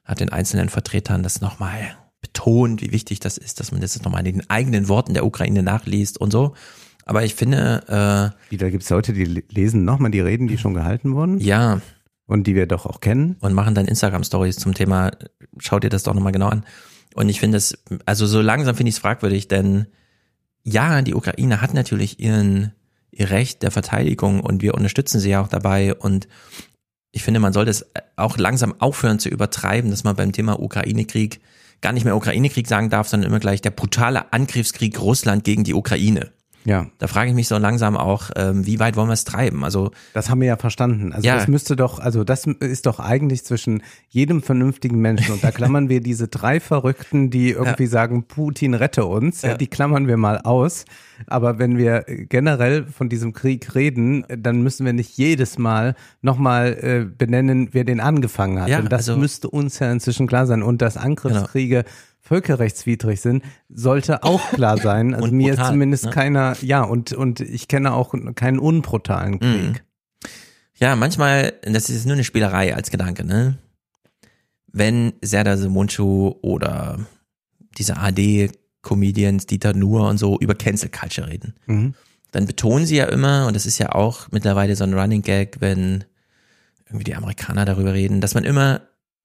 hat 0.04 0.20
den 0.20 0.30
einzelnen 0.30 0.70
Vertretern 0.70 1.22
das 1.24 1.42
nochmal 1.42 1.96
betont, 2.22 2.82
wie 2.82 2.92
wichtig 2.92 3.20
das 3.20 3.38
ist, 3.38 3.60
dass 3.60 3.72
man 3.72 3.82
das 3.82 4.02
nochmal 4.02 4.26
in 4.26 4.40
den 4.40 4.50
eigenen 4.50 4.88
Worten 4.88 5.14
der 5.14 5.26
Ukraine 5.26 5.62
nachliest 5.62 6.18
und 6.20 6.32
so. 6.32 6.56
Aber 7.06 7.24
ich 7.24 7.36
finde, 7.36 8.34
Wie, 8.50 8.58
da 8.58 8.70
gibt's 8.70 8.90
Leute, 8.90 9.14
die 9.14 9.26
le- 9.26 9.44
lesen 9.50 9.84
nochmal 9.84 10.10
die 10.12 10.22
Reden, 10.22 10.48
die 10.48 10.58
schon 10.58 10.74
gehalten 10.74 11.14
wurden 11.14 11.40
äh, 11.40 11.44
ja, 11.44 11.82
und 12.26 12.48
die 12.48 12.56
wir 12.56 12.66
doch 12.66 12.86
auch 12.86 13.02
kennen. 13.02 13.36
und 13.42 13.54
machen 13.54 13.76
dann 13.76 13.86
Instagram-Stories 13.86 14.56
zum 14.56 14.74
Thema, 14.74 15.12
schaut 15.60 15.84
dir 15.84 15.90
das 15.90 16.04
doch 16.04 16.14
nochmal 16.14 16.32
genau 16.32 16.48
an. 16.48 16.64
Und 17.16 17.30
ich 17.30 17.40
finde 17.40 17.58
es, 17.58 17.78
also 18.06 18.26
so 18.26 18.42
langsam 18.42 18.76
finde 18.76 18.90
ich 18.90 18.96
es 18.96 19.02
fragwürdig, 19.02 19.48
denn 19.48 19.88
ja, 20.64 21.02
die 21.02 21.14
Ukraine 21.14 21.62
hat 21.62 21.74
natürlich 21.74 22.20
ihren, 22.20 22.74
ihr 23.12 23.30
Recht 23.30 23.64
der 23.64 23.72
Verteidigung 23.72 24.40
und 24.40 24.62
wir 24.62 24.74
unterstützen 24.74 25.20
sie 25.20 25.30
ja 25.30 25.42
auch 25.42 25.48
dabei 25.48 25.94
und 25.94 26.28
ich 27.16 27.22
finde, 27.22 27.40
man 27.40 27.54
sollte 27.54 27.70
es 27.70 27.86
auch 28.16 28.38
langsam 28.38 28.74
aufhören 28.80 29.20
zu 29.20 29.30
übertreiben, 29.30 29.92
dass 29.92 30.04
man 30.04 30.16
beim 30.16 30.32
Thema 30.32 30.60
Ukraine-Krieg 30.60 31.42
gar 31.80 31.94
nicht 31.94 32.06
mehr 32.06 32.16
Ukraine-Krieg 32.16 32.68
sagen 32.68 32.90
darf, 32.90 33.08
sondern 33.08 33.30
immer 33.30 33.40
gleich 33.40 33.62
der 33.62 33.70
brutale 33.70 34.34
Angriffskrieg 34.34 35.00
Russland 35.00 35.44
gegen 35.44 35.64
die 35.64 35.76
Ukraine. 35.76 36.32
Ja. 36.66 36.88
Da 36.98 37.08
frage 37.08 37.30
ich 37.30 37.36
mich 37.36 37.48
so 37.48 37.58
langsam 37.58 37.98
auch, 37.98 38.30
ähm, 38.36 38.66
wie 38.66 38.80
weit 38.80 38.96
wollen 38.96 39.10
wir 39.10 39.14
es 39.14 39.26
treiben? 39.26 39.64
Also 39.64 39.92
Das 40.14 40.30
haben 40.30 40.40
wir 40.42 40.48
ja 40.48 40.58
verstanden. 40.58 41.12
Also 41.14 41.28
Ja. 41.28 41.36
das 41.36 41.48
müsste 41.48 41.76
doch, 41.76 42.00
also 42.00 42.24
das 42.24 42.46
ist 42.46 42.86
doch 42.86 43.00
eigentlich 43.00 43.44
zwischen 43.44 43.84
jedem 44.10 44.42
vernünftigen 44.42 45.00
Menschen 45.00 45.34
und 45.34 45.44
da 45.44 45.52
klammern 45.52 45.90
wir 45.90 46.00
diese 46.02 46.28
drei 46.28 46.60
Verrückten, 46.60 47.30
die 47.30 47.52
irgendwie 47.52 47.88
sagen, 47.88 48.24
Putin 48.24 48.74
rette 48.74 49.06
uns, 49.06 49.42
ja. 49.42 49.50
Ja. 49.50 49.58
die 49.58 49.68
klammern 49.68 50.08
wir 50.08 50.18
mal 50.18 50.38
aus. 50.40 50.86
Aber 51.28 51.60
wenn 51.60 51.78
wir 51.78 52.04
generell 52.08 52.86
von 52.88 53.08
diesem 53.08 53.34
Krieg 53.34 53.76
reden, 53.76 54.26
dann 54.36 54.62
müssen 54.64 54.86
wir 54.86 54.94
nicht 54.94 55.16
jedes 55.18 55.58
Mal 55.58 55.96
nochmal 56.22 56.74
äh, 56.82 57.06
benennen, 57.06 57.70
wer 57.72 57.84
den 57.84 58.00
angefangen 58.00 58.60
hat. 58.62 58.68
Ja, 58.70 58.80
und 58.80 58.92
das 58.92 59.08
also- 59.10 59.20
müsste 59.20 59.50
uns 59.50 59.80
ja 59.80 59.92
inzwischen 59.92 60.28
klar 60.28 60.48
sein. 60.48 60.64
Und 60.64 60.82
dass 60.82 60.98
Angriffskriege 60.98 61.84
völkerrechtswidrig 62.24 63.20
sind, 63.22 63.44
sollte 63.70 64.24
auch 64.24 64.42
klar 64.52 64.78
sein. 64.78 65.14
Also 65.14 65.26
Und 65.30 65.34
mir 65.34 65.52
ist 65.52 65.58
brutal, 65.58 65.72
zumindest 65.74 66.06
ne? 66.06 66.12
keiner, 66.12 66.56
ja, 66.62 66.82
und, 66.84 67.12
und 67.14 67.42
ich 67.42 67.68
kenne 67.68 67.94
auch 67.94 68.16
keinen 68.36 68.60
unbrutalen 68.60 69.40
Krieg. 69.40 69.84
Ja, 70.76 70.96
manchmal, 70.96 71.54
das 71.64 71.90
ist 71.90 72.06
nur 72.06 72.16
eine 72.16 72.24
Spielerei 72.24 72.74
als 72.76 72.90
Gedanke, 72.90 73.24
ne? 73.26 73.58
Wenn 74.72 75.14
Serdar 75.22 75.58
Semuncu 75.58 76.34
oder 76.42 76.98
diese 77.78 77.98
AD-Comedians, 77.98 79.46
Dieter 79.46 79.74
Nuhr 79.74 80.10
und 80.10 80.18
so 80.18 80.40
über 80.40 80.56
Cancel 80.56 80.90
Culture 80.90 81.28
reden, 81.28 81.54
Mhm. 81.68 81.94
dann 82.32 82.48
betonen 82.48 82.86
sie 82.86 82.96
ja 82.96 83.06
immer, 83.06 83.46
und 83.48 83.56
das 83.56 83.66
ist 83.66 83.78
ja 83.78 83.92
auch 83.94 84.32
mittlerweile 84.32 84.76
so 84.76 84.84
ein 84.84 84.94
Running 84.94 85.22
Gag, 85.22 85.58
wenn 85.60 86.06
irgendwie 86.88 87.04
die 87.04 87.16
Amerikaner 87.16 87.66
darüber 87.66 87.94
reden, 87.94 88.20
dass 88.22 88.34
man 88.34 88.44
immer 88.46 88.82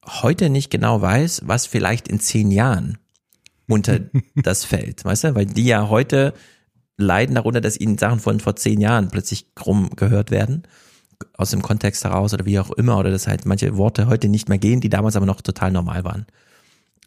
heute 0.09 0.51
nicht 0.51 0.71
genau 0.71 1.01
weiß, 1.01 1.43
was 1.45 1.67
vielleicht 1.67 2.09
in 2.09 2.21
zehn 2.21 2.51
Jahren 2.51 2.99
unter 3.69 4.01
das 4.35 4.65
fällt, 4.65 5.05
weißt 5.05 5.25
du? 5.25 5.35
Weil 5.35 5.47
die 5.47 5.67
ja 5.67 5.89
heute 5.89 6.35
leiden 6.97 7.35
darunter, 7.35 7.61
dass 7.61 7.79
ihnen 7.79 7.99
Sachen 7.99 8.21
von 8.21 8.41
vor 8.41 8.57
zehn 8.57 8.81
Jahren 8.81 9.09
plötzlich 9.09 9.55
krumm 9.55 9.91
gehört 9.95 10.31
werden, 10.31 10.65
aus 11.35 11.51
dem 11.51 11.63
Kontext 11.63 12.05
heraus 12.05 12.35
oder 12.35 12.45
wie 12.45 12.59
auch 12.59 12.71
immer, 12.73 12.99
oder 12.99 13.11
dass 13.11 13.29
halt 13.29 13.47
manche 13.47 13.77
Worte 13.77 14.09
heute 14.09 14.29
nicht 14.29 14.49
mehr 14.49 14.59
gehen, 14.59 14.81
die 14.81 14.89
damals 14.89 15.17
aber 15.17 15.27
noch 15.27 15.41
total 15.41 15.71
normal 15.71 16.05
waren. 16.05 16.27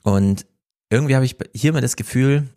Und 0.03 0.45
irgendwie 0.89 1.15
habe 1.15 1.25
ich 1.25 1.35
hier 1.53 1.73
mal 1.73 1.81
das 1.81 1.95
Gefühl, 1.95 2.49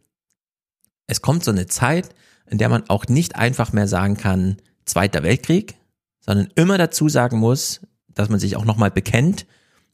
es 1.06 1.22
kommt 1.22 1.44
so 1.44 1.50
eine 1.50 1.66
Zeit, 1.66 2.10
in 2.50 2.58
der 2.58 2.68
man 2.68 2.88
auch 2.88 3.06
nicht 3.06 3.36
einfach 3.36 3.72
mehr 3.72 3.88
sagen 3.88 4.16
kann, 4.16 4.56
Zweiter 4.84 5.22
Weltkrieg, 5.22 5.76
sondern 6.20 6.48
immer 6.56 6.76
dazu 6.76 7.08
sagen 7.08 7.38
muss, 7.38 7.80
dass 8.08 8.28
man 8.28 8.38
sich 8.38 8.56
auch 8.56 8.66
nochmal 8.66 8.90
bekennt, 8.90 9.46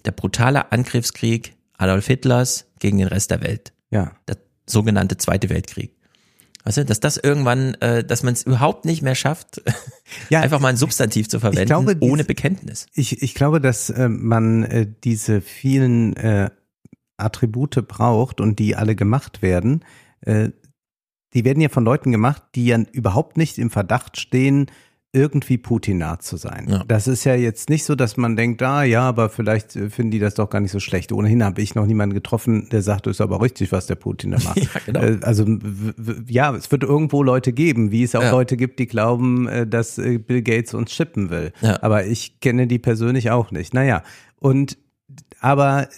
der 0.03 0.13
brutale 0.13 0.73
Angriffskrieg 0.73 1.57
Adolf 1.77 2.07
Hitlers 2.07 2.67
gegen 2.79 2.99
den 2.99 3.09
Rest 3.09 3.31
der 3.31 3.43
Welt. 3.43 3.73
Ja. 3.91 4.13
Der 4.29 4.37
sogenannte 4.67 5.17
Zweite 5.17 5.49
Weltkrieg. 5.49 5.97
Weißt 6.65 6.77
du, 6.77 6.85
dass 6.85 7.01
das 7.01 7.17
irgendwann, 7.17 7.75
äh, 7.77 8.05
dass 8.05 8.23
man 8.23 8.35
es 8.35 8.43
überhaupt 8.43 8.85
nicht 8.85 9.01
mehr 9.03 9.15
schafft, 9.15 9.63
Ja, 10.29 10.41
einfach 10.43 10.61
mal 10.61 10.69
ein 10.69 10.77
Substantiv 10.77 11.29
zu 11.29 11.41
verwenden, 11.41 11.67
glaube, 11.67 11.97
dies- 11.97 12.11
ohne 12.11 12.25
Bekenntnis. 12.25 12.87
Ich, 12.95 13.23
ich 13.23 13.35
glaube, 13.35 13.61
dass 13.61 13.89
äh, 13.89 14.09
man 14.09 14.65
äh, 14.65 14.87
diese 15.03 15.41
vielen 15.41 16.15
äh, 16.17 16.51
Attribute 17.17 17.87
braucht 17.89 18.41
und 18.41 18.59
die 18.59 18.77
alle 18.77 18.95
gemacht 18.95 19.41
werden. 19.43 19.85
Äh, 20.21 20.51
die 21.33 21.45
werden 21.45 21.61
ja 21.63 21.69
von 21.71 21.85
Leuten 21.85 22.13
gemacht, 22.13 22.43
die 22.55 22.67
ja 22.67 22.79
überhaupt 22.93 23.37
nicht 23.37 23.57
im 23.59 23.71
Verdacht 23.71 24.19
stehen, 24.21 24.67
irgendwie 25.13 25.59
Putin-nah 25.59 26.21
zu 26.21 26.37
sein. 26.37 26.67
Ja. 26.69 26.85
Das 26.87 27.09
ist 27.09 27.25
ja 27.25 27.35
jetzt 27.35 27.69
nicht 27.69 27.85
so, 27.85 27.97
dass 27.97 28.17
man 28.17 28.37
denkt, 28.37 28.63
ah 28.63 28.85
ja, 28.85 29.03
aber 29.03 29.29
vielleicht 29.29 29.75
äh, 29.75 29.91
finden 29.91 30.13
die 30.13 30.21
das 30.21 30.35
doch 30.35 30.49
gar 30.51 30.61
nicht 30.61 30.71
so 30.71 30.79
schlecht. 30.79 31.11
Ohnehin 31.11 31.43
habe 31.43 31.61
ich 31.63 31.75
noch 31.75 31.85
niemanden 31.87 32.15
getroffen, 32.15 32.69
der 32.71 32.83
sagt, 32.83 33.09
es 33.09 33.17
ist 33.17 33.21
aber 33.21 33.43
richtig, 33.43 33.73
was 33.73 33.87
der 33.87 33.97
Putin 33.97 34.31
da 34.33 34.39
macht. 34.39 34.59
Ja, 34.61 34.69
genau. 34.87 35.01
Äh, 35.01 35.19
Also 35.23 35.47
ja, 36.29 36.55
es 36.55 36.71
wird 36.71 36.85
irgendwo 36.85 37.25
Leute 37.25 37.53
geben, 37.53 37.91
wie 37.91 38.05
es 38.05 38.15
auch 38.15 38.23
Ja. 38.23 38.31
Leute 38.31 38.57
gibt, 38.57 38.79
die 38.79 38.87
glauben, 38.87 39.49
äh, 39.49 39.67
dass 39.67 39.97
Bill 39.97 40.43
Gates 40.43 40.75
uns 40.75 40.91
chippen 40.93 41.31
will. 41.31 41.53
Ja. 41.61 41.83
Aber 41.83 42.07
ich 42.07 42.39
kenne 42.41 42.69
die 42.69 42.79
persönlich 42.79 43.31
auch 43.33 43.51
nicht. 43.51 43.75
Naja, 43.75 44.03
und 44.39 44.79
aber 45.41 45.89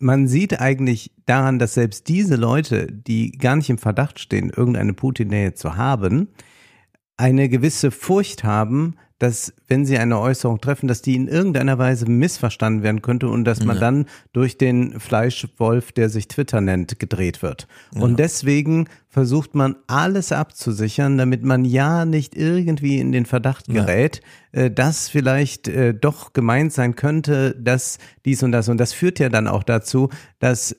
man 0.00 0.26
sieht 0.26 0.58
eigentlich 0.60 1.12
daran, 1.26 1.58
dass 1.60 1.74
selbst 1.74 2.08
diese 2.08 2.34
Leute, 2.34 2.88
die 2.90 3.30
gar 3.32 3.54
nicht 3.54 3.70
im 3.70 3.78
Verdacht 3.78 4.18
stehen, 4.18 4.50
irgendeine 4.50 4.94
Putin-Nähe 4.94 5.54
zu 5.54 5.76
haben, 5.76 6.28
eine 7.20 7.48
gewisse 7.48 7.90
Furcht 7.90 8.44
haben, 8.44 8.94
dass 9.18 9.52
wenn 9.68 9.84
sie 9.84 9.98
eine 9.98 10.18
Äußerung 10.18 10.62
treffen, 10.62 10.88
dass 10.88 11.02
die 11.02 11.14
in 11.14 11.28
irgendeiner 11.28 11.76
Weise 11.76 12.06
missverstanden 12.06 12.82
werden 12.82 13.02
könnte 13.02 13.28
und 13.28 13.44
dass 13.44 13.62
man 13.62 13.76
Ja. 13.76 13.80
dann 13.82 14.06
durch 14.32 14.56
den 14.56 14.98
Fleischwolf, 14.98 15.92
der 15.92 16.08
sich 16.08 16.26
Twitter 16.26 16.62
nennt, 16.62 16.98
gedreht 16.98 17.42
wird. 17.42 17.68
Und 17.94 18.18
deswegen 18.18 18.88
versucht 19.10 19.54
man 19.54 19.76
alles 19.88 20.32
abzusichern, 20.32 21.18
damit 21.18 21.44
man 21.44 21.66
ja 21.66 22.06
nicht 22.06 22.34
irgendwie 22.34 22.98
in 22.98 23.12
den 23.12 23.26
Verdacht 23.26 23.68
Ja. 23.68 23.82
gerät, 23.84 24.22
äh, 24.52 24.70
dass 24.70 25.10
vielleicht 25.10 25.68
äh, 25.68 25.92
doch 25.92 26.32
gemeint 26.32 26.72
sein 26.72 26.96
könnte, 26.96 27.54
dass 27.60 27.98
dies 28.24 28.42
und 28.42 28.52
das. 28.52 28.70
Und 28.70 28.78
das 28.78 28.94
führt 28.94 29.18
ja 29.18 29.28
dann 29.28 29.48
auch 29.48 29.64
dazu, 29.64 30.08
dass 30.38 30.74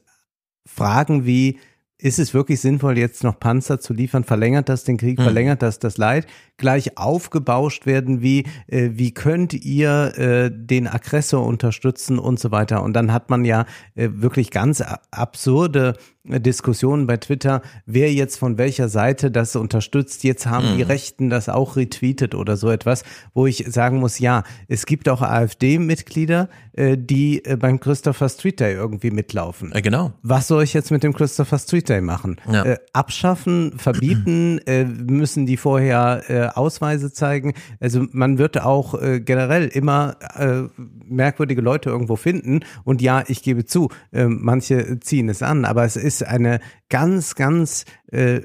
Fragen 0.66 1.26
wie, 1.28 1.60
ist 2.02 2.18
es 2.18 2.34
wirklich 2.34 2.60
sinnvoll, 2.60 2.98
jetzt 2.98 3.24
noch 3.24 3.40
Panzer 3.40 3.80
zu 3.80 3.94
liefern? 3.94 4.24
Verlängert 4.24 4.70
das 4.70 4.84
den 4.84 4.98
Krieg? 4.98 5.20
Mhm. 5.20 5.24
Verlängert 5.24 5.62
das 5.62 5.78
das 5.78 5.98
Leid? 5.98 6.26
Gleich 6.58 6.98
aufgebauscht 6.98 7.86
werden 7.86 8.22
wie, 8.22 8.46
äh, 8.68 8.90
wie 8.94 9.14
könnt 9.14 9.54
ihr 9.54 10.18
äh, 10.18 10.52
den 10.52 10.88
Aggressor 10.88 11.46
unterstützen 11.46 12.18
und 12.18 12.40
so 12.40 12.52
weiter. 12.52 12.82
Und 12.82 12.94
dann 12.94 13.14
hat 13.14 13.30
man 13.30 13.46
ja 13.46 13.66
äh, 13.96 14.10
wirklich 14.14 14.50
ganz 14.50 14.84
absurde 15.12 15.94
Diskussionen 16.24 17.08
bei 17.08 17.18
Twitter, 17.18 17.62
wer 17.86 18.14
jetzt 18.14 18.38
von 18.38 18.58
welcher 18.58 18.90
Seite 18.90 19.32
das 19.32 19.56
unterstützt. 19.56 20.24
Jetzt 20.24 20.46
haben 20.46 20.78
die 20.78 20.84
Mhm. 20.84 20.90
Rechten 20.90 21.30
das 21.30 21.50
auch 21.50 21.76
retweetet 21.78 22.36
oder 22.36 22.58
so 22.58 22.70
etwas, 22.70 23.04
wo 23.34 23.48
ich 23.48 23.66
sagen 23.68 23.98
muss, 24.00 24.20
ja, 24.20 24.44
es 24.68 24.86
gibt 24.86 25.10
auch 25.10 25.22
AfD-Mitglieder, 25.22 26.48
äh, 26.74 26.96
die 26.98 27.44
äh, 27.44 27.56
beim 27.56 27.80
Christopher 27.80 28.30
Street 28.30 28.60
Day 28.60 28.74
irgendwie 28.76 29.10
mitlaufen. 29.10 29.72
Äh, 29.72 29.82
genau. 29.82 30.14
Was 30.22 30.48
soll 30.48 30.64
ich 30.64 30.74
jetzt 30.74 30.92
mit 30.92 31.02
dem 31.04 31.14
Christopher 31.14 31.58
Street 31.58 31.90
Day 31.90 32.02
machen? 32.02 32.38
Ja. 32.52 32.64
Äh, 32.66 32.78
abschaffen, 32.94 33.74
verbieten, 33.78 34.60
äh, 34.68 34.84
müssen 34.86 35.46
die 35.48 35.58
vorher 35.58 36.24
äh, 36.28 36.48
Ausweise 36.58 37.12
zeigen. 37.12 37.54
Also 37.80 38.06
man 38.12 38.38
wird 38.38 38.62
auch 38.62 38.94
äh, 39.02 39.20
generell 39.22 39.68
immer 39.68 40.18
äh, 40.38 40.64
merkwürdige 41.06 41.62
Leute 41.62 41.90
irgendwo 41.90 42.16
finden. 42.16 42.60
Und 42.84 43.02
ja, 43.02 43.24
ich 43.28 43.42
gebe 43.42 43.66
zu, 43.66 43.90
äh, 44.12 44.26
manche 44.26 45.00
ziehen 45.00 45.28
es 45.30 45.42
an, 45.42 45.66
aber 45.66 45.84
es 45.84 45.96
ist 45.96 46.11
eine 46.22 46.60
ganz, 46.90 47.36
ganz 47.36 47.86
äh, 48.12 48.42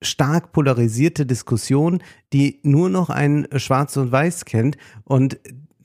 stark 0.00 0.52
polarisierte 0.52 1.26
Diskussion, 1.26 2.02
die 2.32 2.60
nur 2.62 2.88
noch 2.88 3.10
ein 3.10 3.46
Schwarz 3.56 3.96
und 3.96 4.10
Weiß 4.10 4.44
kennt 4.44 4.76
und 5.04 5.38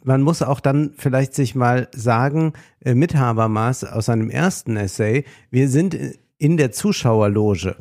man 0.07 0.21
muss 0.21 0.41
auch 0.41 0.61
dann 0.61 0.93
vielleicht 0.97 1.33
sich 1.35 1.53
mal 1.53 1.89
sagen, 1.93 2.53
äh, 2.79 2.95
mit 2.95 3.15
Habermas 3.15 3.83
aus 3.83 4.05
seinem 4.05 4.29
ersten 4.29 4.77
Essay, 4.77 5.25
wir 5.51 5.67
sind 5.67 5.97
in 6.37 6.55
der 6.55 6.71
Zuschauerloge. 6.71 7.75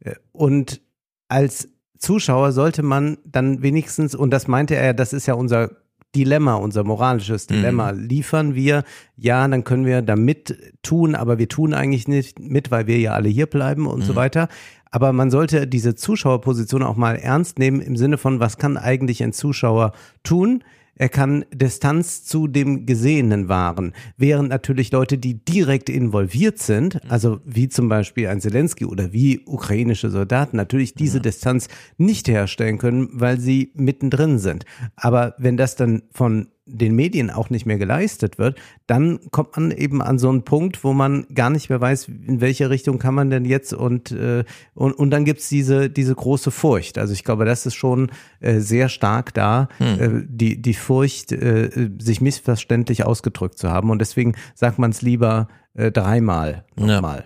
Äh, 0.00 0.14
Und 0.32 0.80
als 1.28 1.68
Zuschauer 1.98 2.52
sollte 2.52 2.82
man 2.82 3.18
dann 3.26 3.60
wenigstens, 3.60 4.14
und 4.14 4.30
das 4.30 4.48
meinte 4.48 4.76
er, 4.76 4.94
das 4.94 5.12
ist 5.12 5.26
ja 5.26 5.34
unser 5.34 5.70
Dilemma, 6.14 6.54
unser 6.54 6.84
moralisches 6.84 7.46
Dilemma. 7.46 7.90
Liefern 7.90 8.54
wir, 8.54 8.84
ja, 9.16 9.46
dann 9.46 9.64
können 9.64 9.84
wir 9.84 10.02
da 10.02 10.16
mit 10.16 10.56
tun, 10.82 11.14
aber 11.14 11.38
wir 11.38 11.48
tun 11.48 11.74
eigentlich 11.74 12.08
nicht 12.08 12.38
mit, 12.38 12.70
weil 12.70 12.86
wir 12.86 12.98
ja 12.98 13.12
alle 13.12 13.28
hier 13.28 13.46
bleiben 13.46 13.86
und 13.86 14.02
so 14.02 14.16
weiter. 14.16 14.48
Aber 14.90 15.12
man 15.12 15.30
sollte 15.30 15.66
diese 15.66 15.94
Zuschauerposition 15.94 16.82
auch 16.82 16.96
mal 16.96 17.16
ernst 17.16 17.58
nehmen 17.58 17.80
im 17.80 17.96
Sinne 17.96 18.16
von, 18.16 18.40
was 18.40 18.56
kann 18.56 18.76
eigentlich 18.76 19.22
ein 19.22 19.32
Zuschauer 19.32 19.92
tun? 20.22 20.64
Er 20.98 21.08
kann 21.08 21.44
Distanz 21.54 22.24
zu 22.24 22.48
dem 22.48 22.84
Gesehenen 22.84 23.48
wahren, 23.48 23.92
während 24.16 24.48
natürlich 24.48 24.92
Leute, 24.92 25.16
die 25.16 25.44
direkt 25.44 25.88
involviert 25.88 26.58
sind, 26.58 27.00
also 27.10 27.40
wie 27.44 27.68
zum 27.68 27.88
Beispiel 27.88 28.28
ein 28.28 28.40
Zelensky 28.40 28.84
oder 28.84 29.12
wie 29.12 29.40
ukrainische 29.46 30.10
Soldaten, 30.10 30.56
natürlich 30.56 30.94
diese 30.94 31.20
Distanz 31.20 31.68
nicht 31.96 32.28
herstellen 32.28 32.78
können, 32.78 33.08
weil 33.12 33.38
sie 33.40 33.72
mittendrin 33.74 34.38
sind. 34.38 34.64
Aber 34.96 35.34
wenn 35.38 35.56
das 35.56 35.76
dann 35.76 36.02
von 36.10 36.48
den 36.68 36.94
Medien 36.94 37.30
auch 37.30 37.50
nicht 37.50 37.66
mehr 37.66 37.78
geleistet 37.78 38.38
wird, 38.38 38.58
dann 38.86 39.18
kommt 39.30 39.56
man 39.56 39.70
eben 39.70 40.02
an 40.02 40.18
so 40.18 40.28
einen 40.28 40.42
Punkt, 40.42 40.84
wo 40.84 40.92
man 40.92 41.26
gar 41.34 41.50
nicht 41.50 41.70
mehr 41.70 41.80
weiß, 41.80 42.08
in 42.08 42.40
welche 42.40 42.70
Richtung 42.70 42.98
kann 42.98 43.14
man 43.14 43.30
denn 43.30 43.44
jetzt 43.44 43.72
und 43.72 44.12
äh, 44.12 44.44
und, 44.74 44.92
und 44.92 45.10
dann 45.10 45.24
gibt's 45.24 45.48
diese 45.48 45.90
diese 45.90 46.14
große 46.14 46.50
Furcht. 46.50 46.98
Also 46.98 47.12
ich 47.12 47.24
glaube, 47.24 47.44
das 47.44 47.66
ist 47.66 47.74
schon 47.74 48.10
äh, 48.40 48.60
sehr 48.60 48.88
stark 48.88 49.34
da, 49.34 49.68
äh, 49.78 50.08
die 50.28 50.60
die 50.60 50.74
Furcht, 50.74 51.32
äh, 51.32 51.90
sich 51.98 52.20
missverständlich 52.20 53.04
ausgedrückt 53.04 53.58
zu 53.58 53.70
haben 53.70 53.90
und 53.90 54.00
deswegen 54.00 54.34
sagt 54.54 54.78
man 54.78 54.90
es 54.90 55.02
lieber 55.02 55.48
äh, 55.74 55.90
dreimal 55.90 56.64
nochmal. 56.76 57.24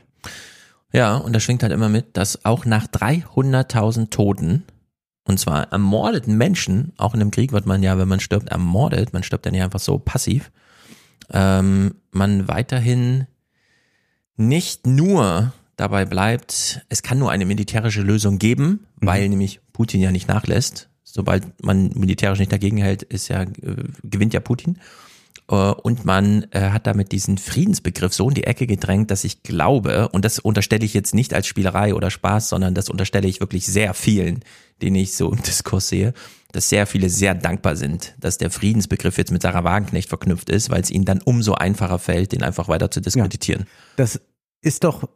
Ja, 0.92 1.16
und 1.16 1.34
da 1.34 1.40
schwingt 1.40 1.62
halt 1.62 1.72
immer 1.72 1.88
mit, 1.88 2.16
dass 2.16 2.44
auch 2.44 2.66
nach 2.66 2.86
300.000 2.86 4.10
Toten, 4.10 4.64
und 5.24 5.38
zwar 5.38 5.72
ermordeten 5.72 6.36
Menschen, 6.36 6.92
auch 6.96 7.14
in 7.14 7.20
einem 7.20 7.30
Krieg 7.30 7.52
wird 7.52 7.66
man 7.66 7.82
ja, 7.82 7.96
wenn 7.98 8.08
man 8.08 8.20
stirbt, 8.20 8.48
ermordet, 8.48 9.12
man 9.12 9.22
stirbt 9.22 9.46
ja 9.46 9.52
nicht 9.52 9.62
einfach 9.62 9.80
so 9.80 9.98
passiv, 9.98 10.50
ähm, 11.32 11.94
man 12.10 12.48
weiterhin 12.48 13.26
nicht 14.36 14.86
nur 14.86 15.52
dabei 15.76 16.04
bleibt, 16.04 16.84
es 16.88 17.02
kann 17.02 17.18
nur 17.18 17.30
eine 17.30 17.46
militärische 17.46 18.02
Lösung 18.02 18.38
geben, 18.38 18.86
weil 18.96 19.28
nämlich 19.28 19.60
Putin 19.72 20.00
ja 20.00 20.10
nicht 20.10 20.28
nachlässt. 20.28 20.88
Sobald 21.04 21.62
man 21.62 21.90
militärisch 21.94 22.38
nicht 22.38 22.52
dagegen 22.52 22.78
hält, 22.78 23.02
ist 23.02 23.28
ja, 23.28 23.42
äh, 23.42 23.48
gewinnt 24.02 24.34
ja 24.34 24.40
Putin. 24.40 24.78
Äh, 25.48 25.54
Und 25.54 26.04
man 26.04 26.46
äh, 26.50 26.70
hat 26.70 26.86
damit 26.86 27.12
diesen 27.12 27.38
Friedensbegriff 27.38 28.14
so 28.14 28.28
in 28.28 28.34
die 28.34 28.44
Ecke 28.44 28.66
gedrängt, 28.66 29.10
dass 29.10 29.24
ich 29.24 29.42
glaube, 29.42 30.08
und 30.08 30.24
das 30.24 30.38
unterstelle 30.38 30.84
ich 30.84 30.94
jetzt 30.94 31.14
nicht 31.14 31.34
als 31.34 31.46
Spielerei 31.46 31.94
oder 31.94 32.10
Spaß, 32.10 32.48
sondern 32.48 32.74
das 32.74 32.88
unterstelle 32.88 33.28
ich 33.28 33.40
wirklich 33.40 33.66
sehr 33.66 33.92
vielen, 33.94 34.40
den 34.82 34.94
ich 34.94 35.14
so 35.14 35.30
im 35.32 35.42
Diskurs 35.42 35.88
sehe, 35.88 36.12
dass 36.52 36.68
sehr 36.68 36.86
viele 36.86 37.08
sehr 37.08 37.34
dankbar 37.34 37.76
sind, 37.76 38.14
dass 38.20 38.38
der 38.38 38.50
Friedensbegriff 38.50 39.16
jetzt 39.16 39.32
mit 39.32 39.42
Sarah 39.42 39.64
Wagenknecht 39.64 40.08
verknüpft 40.08 40.50
ist, 40.50 40.70
weil 40.70 40.82
es 40.82 40.90
ihnen 40.90 41.04
dann 41.04 41.22
umso 41.22 41.54
einfacher 41.54 41.98
fällt, 41.98 42.32
den 42.32 42.42
einfach 42.42 42.68
weiter 42.68 42.90
zu 42.90 43.00
diskreditieren. 43.00 43.64
Das 43.96 44.20
ist 44.60 44.84
doch 44.84 45.08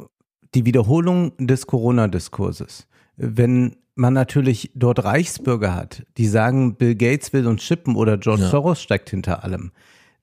die 0.55 0.65
Wiederholung 0.65 1.33
des 1.39 1.67
Corona-Diskurses. 1.67 2.87
Wenn 3.17 3.77
man 3.95 4.15
natürlich 4.15 4.71
dort 4.75 5.05
Reichsbürger 5.05 5.75
hat, 5.75 6.05
die 6.17 6.27
sagen, 6.27 6.77
Bill 6.77 6.95
Gates 6.95 7.33
will 7.33 7.47
uns 7.47 7.63
chippen 7.63 7.97
oder 7.97 8.19
George 8.19 8.43
Ja. 8.43 8.49
Soros 8.51 8.81
steckt 8.81 9.11
hinter 9.11 9.45
allem, 9.45 9.73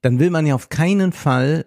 dann 0.02 0.20
will 0.20 0.30
man 0.30 0.46
ja 0.46 0.56
auf 0.56 0.70
keinen 0.70 1.12
Fall 1.12 1.66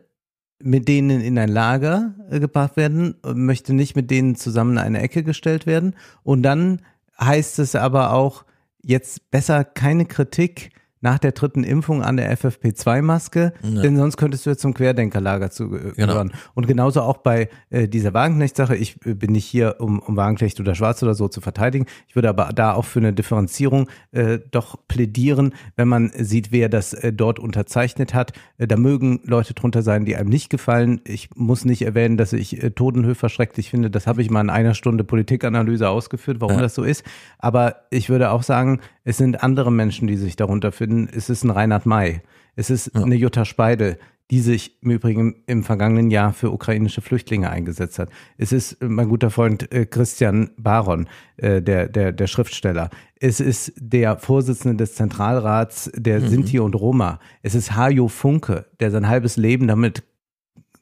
mit 0.62 0.88
denen 0.88 1.20
in 1.20 1.38
ein 1.38 1.48
Lager 1.48 2.14
äh, 2.30 2.40
gebracht 2.40 2.76
werden, 2.76 3.16
möchte 3.34 3.74
nicht 3.74 3.94
mit 3.94 4.10
denen 4.10 4.36
zusammen 4.36 4.72
in 4.72 4.78
eine 4.78 5.02
Ecke 5.02 5.22
gestellt 5.22 5.66
werden. 5.66 5.94
Und 6.22 6.42
dann 6.42 6.80
heißt 7.20 7.58
es 7.58 7.74
aber 7.74 8.12
auch, 8.12 8.44
jetzt 8.82 9.30
besser 9.30 9.64
keine 9.64 10.06
Kritik 10.06 10.70
nach 11.00 11.18
der 11.18 11.32
dritten 11.32 11.62
Impfung 11.62 12.02
an 12.02 12.16
der 12.16 12.30
FFP2-Maske, 12.36 13.52
Ja. 13.62 13.82
denn 13.82 13.96
sonst 13.96 14.16
könntest 14.16 14.46
du 14.46 14.50
jetzt 14.50 14.62
zum 14.62 14.74
Querdenkerlager 14.74 15.50
zugehören. 15.50 16.32
Und 16.54 16.66
genauso 16.66 17.02
auch 17.02 17.18
bei 17.18 17.48
äh, 17.70 17.86
dieser 17.88 18.14
Wagenknecht-Sache. 18.14 18.76
Ich 18.76 19.04
äh, 19.06 19.14
bin 19.14 19.32
nicht 19.32 19.44
hier, 19.44 19.76
um, 19.78 19.98
um 20.00 20.16
Wagenknecht 20.16 20.58
oder 20.60 20.74
Schwarz 20.74 21.02
oder 21.02 21.14
so 21.14 21.28
zu 21.28 21.40
verteidigen. 21.40 21.86
Ich 22.08 22.14
würde 22.16 22.28
aber 22.28 22.50
da 22.54 22.72
auch 22.74 22.84
für 22.84 22.98
eine 23.00 23.12
Differenzierung 23.12 23.88
äh, 24.12 24.38
doch 24.50 24.78
plädieren, 24.88 25.54
wenn 25.76 25.88
man 25.88 26.10
sieht, 26.16 26.50
wer 26.52 26.68
das 26.68 26.92
äh, 26.94 27.12
dort 27.12 27.38
unterzeichnet 27.38 28.14
hat. 28.14 28.32
Äh, 28.58 28.66
da 28.66 28.76
mögen 28.76 29.20
Leute 29.24 29.54
drunter 29.54 29.82
sein, 29.82 30.04
die 30.06 30.16
einem 30.16 30.28
nicht 30.30 30.50
gefallen. 30.50 31.00
Ich 31.04 31.30
muss 31.34 31.64
nicht 31.64 31.82
erwähnen, 31.82 32.16
dass 32.16 32.32
ich 32.32 32.62
äh, 32.62 32.70
Totenhöfer 32.70 33.28
schrecklich 33.28 33.70
finde. 33.70 33.90
Das 33.90 34.06
habe 34.06 34.22
ich 34.22 34.30
mal 34.30 34.40
in 34.40 34.50
einer 34.50 34.74
Stunde 34.74 35.04
Politikanalyse 35.04 35.88
ausgeführt, 35.88 36.40
warum 36.40 36.56
Ja. 36.56 36.62
das 36.62 36.74
so 36.74 36.82
ist. 36.84 37.04
Aber 37.38 37.76
ich 37.90 38.08
würde 38.08 38.30
auch 38.30 38.42
sagen, 38.42 38.80
es 39.04 39.18
sind 39.18 39.42
andere 39.42 39.70
Menschen, 39.70 40.08
die 40.08 40.16
sich 40.16 40.36
darunter 40.36 40.72
finden. 40.72 40.85
Es 41.12 41.30
ist 41.30 41.44
ein 41.44 41.50
Reinhard 41.50 41.86
May. 41.86 42.20
Es 42.54 42.70
ist 42.70 42.94
eine 42.96 43.14
Jutta 43.16 43.44
Speidel, 43.44 43.98
die 44.30 44.40
sich 44.40 44.82
im 44.82 44.90
Übrigen 44.90 45.44
im 45.46 45.62
vergangenen 45.62 46.10
Jahr 46.10 46.32
für 46.32 46.50
ukrainische 46.50 47.00
Flüchtlinge 47.00 47.48
eingesetzt 47.50 47.98
hat. 48.00 48.10
Es 48.38 48.50
ist 48.50 48.72
äh, 48.82 48.86
mein 48.88 49.08
guter 49.08 49.30
Freund 49.30 49.70
äh, 49.72 49.86
Christian 49.86 50.50
Baron, 50.56 51.06
äh, 51.36 51.62
der, 51.62 51.88
der, 51.88 52.10
der 52.12 52.26
Schriftsteller. 52.26 52.90
Es 53.20 53.38
ist 53.38 53.72
der 53.76 54.18
Vorsitzende 54.18 54.76
des 54.82 54.94
Zentralrats 54.96 55.90
der 55.94 56.20
Mhm. 56.20 56.28
Sinti 56.28 56.58
und 56.58 56.74
Roma. 56.74 57.20
Es 57.42 57.54
ist 57.54 57.76
Hajo 57.76 58.08
Funke, 58.08 58.66
der 58.80 58.90
sein 58.90 59.06
halbes 59.08 59.36
Leben 59.36 59.68
damit 59.68 60.02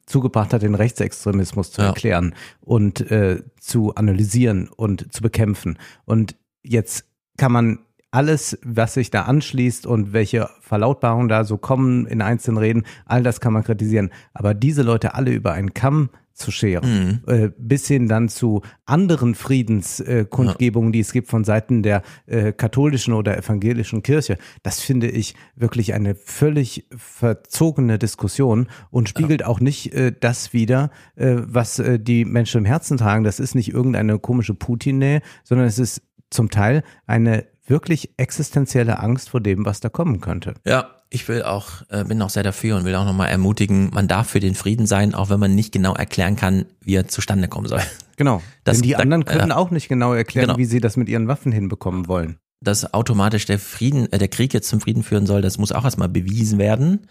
zugebracht 0.06 0.52
hat, 0.54 0.62
den 0.62 0.74
Rechtsextremismus 0.74 1.72
zu 1.72 1.82
Ja. 1.82 1.88
erklären 1.88 2.34
und 2.60 3.10
äh, 3.10 3.42
zu 3.60 3.94
analysieren 3.94 4.68
und 4.74 5.12
zu 5.12 5.22
bekämpfen. 5.22 5.78
Und 6.06 6.36
jetzt 6.62 7.04
kann 7.36 7.52
man 7.52 7.78
alles, 8.14 8.56
was 8.64 8.94
sich 8.94 9.10
da 9.10 9.22
anschließt 9.22 9.86
und 9.86 10.12
welche 10.12 10.48
Verlautbarungen 10.60 11.28
da 11.28 11.42
so 11.42 11.58
kommen 11.58 12.06
in 12.06 12.22
einzelnen 12.22 12.58
Reden, 12.58 12.84
all 13.06 13.24
das 13.24 13.40
kann 13.40 13.52
man 13.52 13.64
kritisieren. 13.64 14.10
Aber 14.32 14.54
diese 14.54 14.82
Leute 14.82 15.14
alle 15.14 15.32
über 15.32 15.52
einen 15.52 15.74
Kamm 15.74 16.10
zu 16.32 16.50
scheren, 16.50 17.22
äh, 17.26 17.50
bis 17.58 17.86
hin 17.86 18.08
dann 18.08 18.28
zu 18.28 18.62
anderen 18.86 19.34
Friedenskundgebungen, 19.34 20.22
äh, 20.22 20.24
Kundgebungen, 20.24 20.92
die 20.92 21.00
es 21.00 21.12
gibt 21.12 21.28
von 21.28 21.44
Seiten 21.44 21.82
der 21.82 22.02
äh, 22.26 22.52
katholischen 22.52 23.14
oder 23.14 23.36
evangelischen 23.36 24.02
Kirche, 24.02 24.36
das 24.64 24.80
finde 24.80 25.08
ich 25.08 25.34
wirklich 25.54 25.94
eine 25.94 26.16
völlig 26.16 26.88
verzogene 26.96 27.98
Diskussion 27.98 28.68
und 28.90 29.08
spiegelt 29.08 29.44
auch 29.44 29.60
nicht 29.60 29.92
äh, 29.92 30.12
das 30.18 30.52
wider, 30.52 30.90
äh, 31.14 31.36
was 31.38 31.78
äh, 31.78 32.00
die 32.00 32.24
Menschen 32.24 32.58
im 32.58 32.64
Herzen 32.64 32.96
tragen. 32.96 33.22
Das 33.22 33.38
ist 33.38 33.54
nicht 33.54 33.72
irgendeine 33.72 34.18
komische 34.18 34.54
Putin-Nähe, 34.54 35.20
sondern 35.44 35.68
es 35.68 35.78
ist 35.78 36.02
zum 36.30 36.50
Teil 36.50 36.82
eine 37.06 37.44
wirklich 37.66 38.10
existenzielle 38.18 38.98
Angst 39.00 39.30
vor 39.30 39.40
dem, 39.40 39.64
was 39.64 39.80
da 39.80 39.88
kommen 39.88 40.20
könnte. 40.20 40.54
Ja, 40.66 40.90
ich 41.10 41.26
will 41.28 41.42
auch, 41.42 41.68
äh, 41.90 42.04
bin 42.04 42.20
auch 42.22 42.30
sehr 42.30 42.42
dafür 42.42 42.76
und 42.76 42.84
will 42.84 42.94
auch 42.96 43.04
nochmal 43.04 43.28
ermutigen, 43.28 43.90
man 43.92 44.08
darf 44.08 44.28
für 44.30 44.40
den 44.40 44.54
Frieden 44.54 44.86
sein, 44.86 45.14
auch 45.14 45.30
wenn 45.30 45.40
man 45.40 45.54
nicht 45.54 45.72
genau 45.72 45.94
erklären 45.94 46.36
kann, 46.36 46.66
wie 46.80 46.94
er 46.96 47.08
zustande 47.08 47.48
kommen 47.48 47.68
soll. 47.68 47.80
Genau. 48.16 48.42
Das- 48.64 48.78
Denn 48.78 48.82
die 48.82 48.96
anderen 48.96 49.24
können 49.24 49.50
ja. 49.50 49.56
auch 49.56 49.70
nicht 49.70 49.88
genau 49.88 50.12
erklären, 50.14 50.46
Genau. 50.48 50.58
wie 50.58 50.64
sie 50.64 50.80
das 50.80 50.96
mit 50.96 51.08
ihren 51.08 51.28
Waffen 51.28 51.52
hinbekommen 51.52 52.08
wollen. 52.08 52.38
Dass 52.60 52.92
automatisch 52.94 53.44
der 53.46 53.58
Frieden, 53.58 54.10
äh, 54.12 54.18
der 54.18 54.28
Krieg 54.28 54.54
jetzt 54.54 54.68
zum 54.68 54.80
Frieden 54.80 55.02
führen 55.02 55.26
soll, 55.26 55.42
das 55.42 55.58
muss 55.58 55.72
auch 55.72 55.84
erstmal 55.84 56.08
bewiesen 56.08 56.58
werden. 56.58 57.06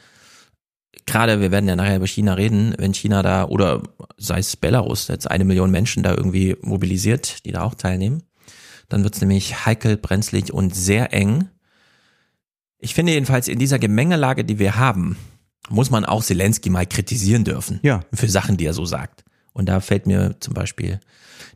Gerade, 1.05 1.41
wir 1.41 1.51
werden 1.51 1.67
ja 1.67 1.75
nachher 1.75 1.97
über 1.97 2.07
China 2.07 2.33
reden, 2.35 2.75
wenn 2.77 2.93
China 2.93 3.23
da 3.23 3.45
oder 3.45 3.81
sei 4.17 4.39
es 4.39 4.55
Belarus, 4.55 5.07
jetzt 5.07 5.29
eine 5.29 5.43
Million 5.43 5.69
Menschen 5.71 6.03
da 6.03 6.11
irgendwie 6.15 6.55
mobilisiert, 6.61 7.45
die 7.45 7.51
da 7.51 7.63
auch 7.63 7.73
teilnehmen, 7.75 8.23
dann 8.89 9.03
wird's 9.03 9.21
nämlich 9.21 9.65
heikel, 9.65 9.97
brenzlig 9.97 10.53
und 10.53 10.75
sehr 10.75 11.13
eng. 11.13 11.49
Ich 12.79 12.93
finde 12.93 13.13
jedenfalls 13.13 13.47
in 13.47 13.59
dieser 13.59 13.79
Gemengelage, 13.79 14.43
die 14.43 14.59
wir 14.59 14.75
haben, 14.75 15.17
muss 15.69 15.89
man 15.89 16.05
auch 16.05 16.23
Zelensky 16.23 16.69
mal 16.69 16.85
kritisieren 16.85 17.43
dürfen. 17.43 17.79
Ja. 17.83 18.01
Für 18.13 18.29
Sachen, 18.29 18.57
die 18.57 18.65
er 18.65 18.73
so 18.73 18.85
sagt. 18.85 19.23
Und 19.53 19.67
da 19.67 19.79
fällt 19.79 20.05
mir 20.07 20.35
zum 20.39 20.53
Beispiel 20.53 20.99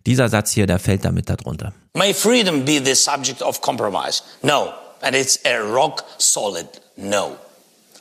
dieser 0.06 0.30
Satz 0.30 0.52
hier, 0.52 0.68
der 0.68 0.80
fällt 0.80 1.04
damit 1.04 1.30
darunter. 1.30 1.74
May 1.94 2.14
freedom 2.14 2.64
be 2.64 2.82
the 2.84 2.96
subject 2.96 3.42
of 3.42 3.62
compromise? 3.62 4.24
No. 4.42 4.74
And 5.02 5.16
it's 5.16 5.40
a 5.46 5.60
rock 5.60 6.04
solid 6.18 6.68
no. 6.96 7.38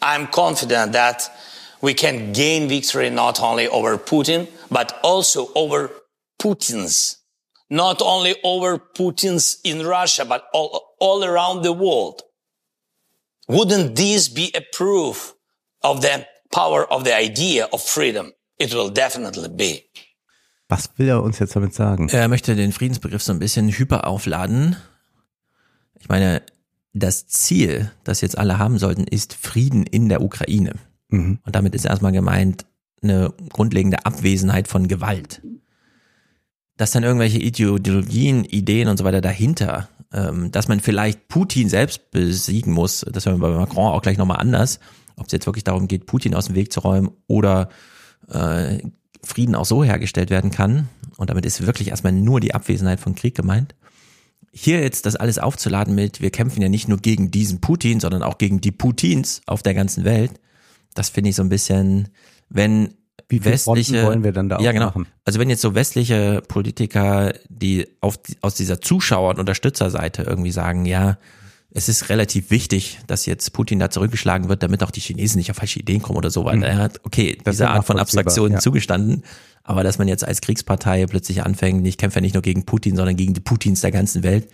I'm 0.00 0.30
confident 0.30 0.92
that 0.92 1.30
we 1.82 1.94
can 1.94 2.32
gain 2.32 2.68
victory 2.68 3.10
not 3.10 3.40
only 3.40 3.68
over 3.68 3.98
Putin, 3.98 4.46
but 4.70 4.94
also 5.02 5.50
over 5.54 5.90
Putins. 6.38 7.15
Not 7.68 8.00
only 8.00 8.36
over 8.44 8.78
Putins 8.78 9.58
in 9.64 9.84
Russia, 9.84 10.24
but 10.24 10.44
all, 10.52 10.94
all 11.00 11.24
around 11.24 11.64
the 11.64 11.72
world. 11.72 12.22
Wouldn't 13.48 13.96
this 13.96 14.28
be 14.28 14.52
a 14.54 14.60
proof 14.72 15.34
of 15.82 16.00
the 16.00 16.26
power 16.52 16.84
of 16.90 17.04
the 17.04 17.12
idea 17.12 17.68
of 17.72 17.82
freedom? 17.82 18.32
It 18.58 18.72
will 18.72 18.90
definitely 18.90 19.48
be. 19.48 19.84
Was 20.68 20.90
will 20.96 21.08
er 21.08 21.22
uns 21.22 21.38
jetzt 21.38 21.54
damit 21.54 21.74
sagen? 21.74 22.08
Er 22.08 22.28
möchte 22.28 22.56
den 22.56 22.72
Friedensbegriff 22.72 23.22
so 23.22 23.32
ein 23.32 23.38
bisschen 23.38 23.68
hyper 23.70 24.06
aufladen. 24.06 24.76
Ich 26.00 26.08
meine, 26.08 26.42
das 26.92 27.26
Ziel, 27.28 27.92
das 28.04 28.20
jetzt 28.20 28.38
alle 28.38 28.58
haben 28.58 28.78
sollten, 28.78 29.04
ist 29.04 29.34
Frieden 29.34 29.84
in 29.84 30.08
der 30.08 30.22
Ukraine. 30.22 30.74
Mhm. 31.08 31.38
Und 31.44 31.54
damit 31.54 31.74
ist 31.74 31.84
erstmal 31.84 32.12
gemeint 32.12 32.64
eine 33.02 33.32
grundlegende 33.52 34.04
Abwesenheit 34.04 34.66
von 34.66 34.88
Gewalt. 34.88 35.42
Dass 36.76 36.90
dann 36.90 37.04
irgendwelche 37.04 37.38
Ideologien, 37.38 38.44
Ideen 38.44 38.88
und 38.88 38.98
so 38.98 39.04
weiter 39.04 39.20
dahinter, 39.20 39.88
ähm, 40.12 40.52
dass 40.52 40.68
man 40.68 40.80
vielleicht 40.80 41.28
Putin 41.28 41.68
selbst 41.68 42.10
besiegen 42.10 42.72
muss, 42.72 43.04
das 43.10 43.26
hören 43.26 43.40
wir 43.40 43.48
bei 43.48 43.56
Macron 43.56 43.92
auch 43.92 44.02
gleich 44.02 44.18
nochmal 44.18 44.38
anders, 44.38 44.78
ob 45.16 45.26
es 45.26 45.32
jetzt 45.32 45.46
wirklich 45.46 45.64
darum 45.64 45.88
geht, 45.88 46.06
Putin 46.06 46.34
aus 46.34 46.46
dem 46.46 46.54
Weg 46.54 46.72
zu 46.72 46.80
räumen 46.80 47.10
oder 47.26 47.70
äh, 48.30 48.78
Frieden 49.22 49.54
auch 49.54 49.64
so 49.64 49.82
hergestellt 49.82 50.30
werden 50.30 50.50
kann. 50.50 50.88
Und 51.16 51.30
damit 51.30 51.46
ist 51.46 51.66
wirklich 51.66 51.88
erstmal 51.88 52.12
nur 52.12 52.40
die 52.40 52.54
Abwesenheit 52.54 53.00
von 53.00 53.14
Krieg 53.14 53.34
gemeint. 53.34 53.74
Hier 54.52 54.80
jetzt 54.80 55.06
das 55.06 55.16
alles 55.16 55.38
aufzuladen 55.38 55.94
mit, 55.94 56.20
wir 56.20 56.30
kämpfen 56.30 56.62
ja 56.62 56.68
nicht 56.68 56.88
nur 56.88 56.98
gegen 56.98 57.30
diesen 57.30 57.60
Putin, 57.60 58.00
sondern 58.00 58.22
auch 58.22 58.38
gegen 58.38 58.60
die 58.60 58.72
Putins 58.72 59.42
auf 59.46 59.62
der 59.62 59.74
ganzen 59.74 60.04
Welt. 60.04 60.32
Das 60.94 61.10
finde 61.10 61.30
ich 61.30 61.36
so 61.36 61.42
ein 61.42 61.48
bisschen, 61.48 62.08
wenn 62.48 62.94
Wie 63.28 63.44
westliche, 63.44 64.04
wollen 64.04 64.22
wir 64.22 64.32
dann 64.32 64.48
da 64.48 64.60
ja 64.60 64.72
genau. 64.72 64.88
aufmachen? 64.88 65.08
Also 65.24 65.40
wenn 65.40 65.50
jetzt 65.50 65.62
so 65.62 65.74
westliche 65.74 66.42
Politiker, 66.46 67.34
die 67.48 67.88
auf, 68.00 68.18
aus 68.40 68.54
dieser 68.54 68.80
Zuschauer- 68.80 69.30
und 69.30 69.40
Unterstützerseite 69.40 70.22
irgendwie 70.22 70.52
sagen, 70.52 70.86
ja, 70.86 71.18
es 71.72 71.88
ist 71.88 72.08
relativ 72.08 72.50
wichtig, 72.50 73.00
dass 73.06 73.26
jetzt 73.26 73.52
Putin 73.52 73.78
da 73.78 73.90
zurückgeschlagen 73.90 74.48
wird, 74.48 74.62
damit 74.62 74.82
auch 74.82 74.90
die 74.90 75.00
Chinesen 75.00 75.38
nicht 75.38 75.50
auf 75.50 75.56
falsche 75.56 75.80
Ideen 75.80 76.00
kommen 76.00 76.16
oder 76.16 76.30
so 76.30 76.44
weiter. 76.44 76.58
Mhm. 76.58 76.62
Er 76.62 76.78
hat, 76.78 77.00
okay, 77.04 77.36
Das 77.44 77.56
diese 77.56 77.68
Art 77.68 77.84
von 77.84 77.98
Abstraktion 77.98 78.52
ja. 78.52 78.58
zugestanden. 78.60 79.24
Aber 79.64 79.82
dass 79.82 79.98
man 79.98 80.06
jetzt 80.06 80.24
als 80.24 80.40
Kriegspartei 80.40 81.04
plötzlich 81.06 81.42
anfängt, 81.42 81.84
ich 81.86 81.98
kämpfe 81.98 82.18
ja 82.18 82.20
nicht 82.22 82.34
nur 82.34 82.42
gegen 82.42 82.64
Putin, 82.64 82.94
sondern 82.94 83.16
gegen 83.16 83.34
die 83.34 83.40
Putins 83.40 83.80
der 83.80 83.90
ganzen 83.90 84.22
Welt. 84.22 84.48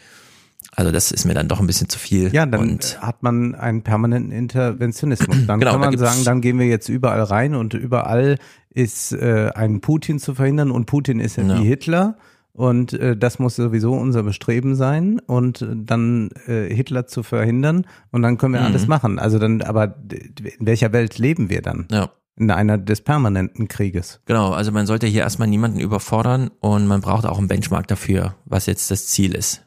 Also 0.74 0.90
das 0.92 1.10
ist 1.12 1.24
mir 1.24 1.34
dann 1.34 1.48
doch 1.48 1.60
ein 1.60 1.66
bisschen 1.66 1.88
zu 1.88 1.98
viel. 1.98 2.32
Ja, 2.32 2.46
dann 2.46 2.60
und 2.60 3.00
hat 3.02 3.22
man 3.22 3.54
einen 3.54 3.82
permanenten 3.82 4.32
Interventionismus. 4.32 5.36
Dann 5.46 5.60
Genau, 5.60 5.72
kann 5.72 5.80
da 5.80 5.86
man 5.86 5.90
gibt's- 5.90 6.06
sagen, 6.08 6.24
dann 6.24 6.40
gehen 6.40 6.58
wir 6.58 6.66
jetzt 6.66 6.88
überall 6.88 7.22
rein 7.22 7.54
und 7.54 7.74
überall 7.74 8.38
ist 8.70 9.12
äh, 9.12 9.50
ein 9.54 9.80
Putin 9.80 10.18
zu 10.18 10.34
verhindern 10.34 10.70
und 10.70 10.86
Putin 10.86 11.20
ist 11.20 11.36
ja, 11.36 11.44
Ja. 11.44 11.58
wie 11.60 11.64
Hitler 11.66 12.16
und 12.54 12.92
äh, 12.94 13.16
das 13.16 13.38
muss 13.38 13.56
sowieso 13.56 13.92
unser 13.94 14.22
Bestreben 14.22 14.74
sein 14.76 15.20
und 15.20 15.62
äh, 15.62 15.66
dann 15.74 16.30
äh, 16.46 16.74
Hitler 16.74 17.06
zu 17.06 17.22
verhindern 17.22 17.86
und 18.10 18.22
dann 18.22 18.38
können 18.38 18.54
wir 18.54 18.60
Mhm. 18.60 18.66
alles 18.66 18.86
machen. 18.86 19.18
Also 19.18 19.38
dann, 19.38 19.60
aber 19.62 19.96
in 20.10 20.66
welcher 20.66 20.92
Welt 20.92 21.18
leben 21.18 21.50
wir 21.50 21.62
dann? 21.62 21.86
ja. 21.90 22.10
In 22.34 22.50
einer 22.50 22.78
des 22.78 23.02
permanenten 23.02 23.68
Krieges. 23.68 24.20
Genau, 24.24 24.52
also 24.52 24.72
man 24.72 24.86
sollte 24.86 25.06
hier 25.06 25.20
erstmal 25.20 25.48
niemanden 25.48 25.78
überfordern 25.78 26.50
und 26.60 26.86
man 26.86 27.02
braucht 27.02 27.26
auch 27.26 27.36
einen 27.36 27.46
Benchmark 27.46 27.86
dafür, 27.88 28.36
was 28.46 28.64
jetzt 28.64 28.90
das 28.90 29.06
Ziel 29.06 29.34
ist. 29.34 29.62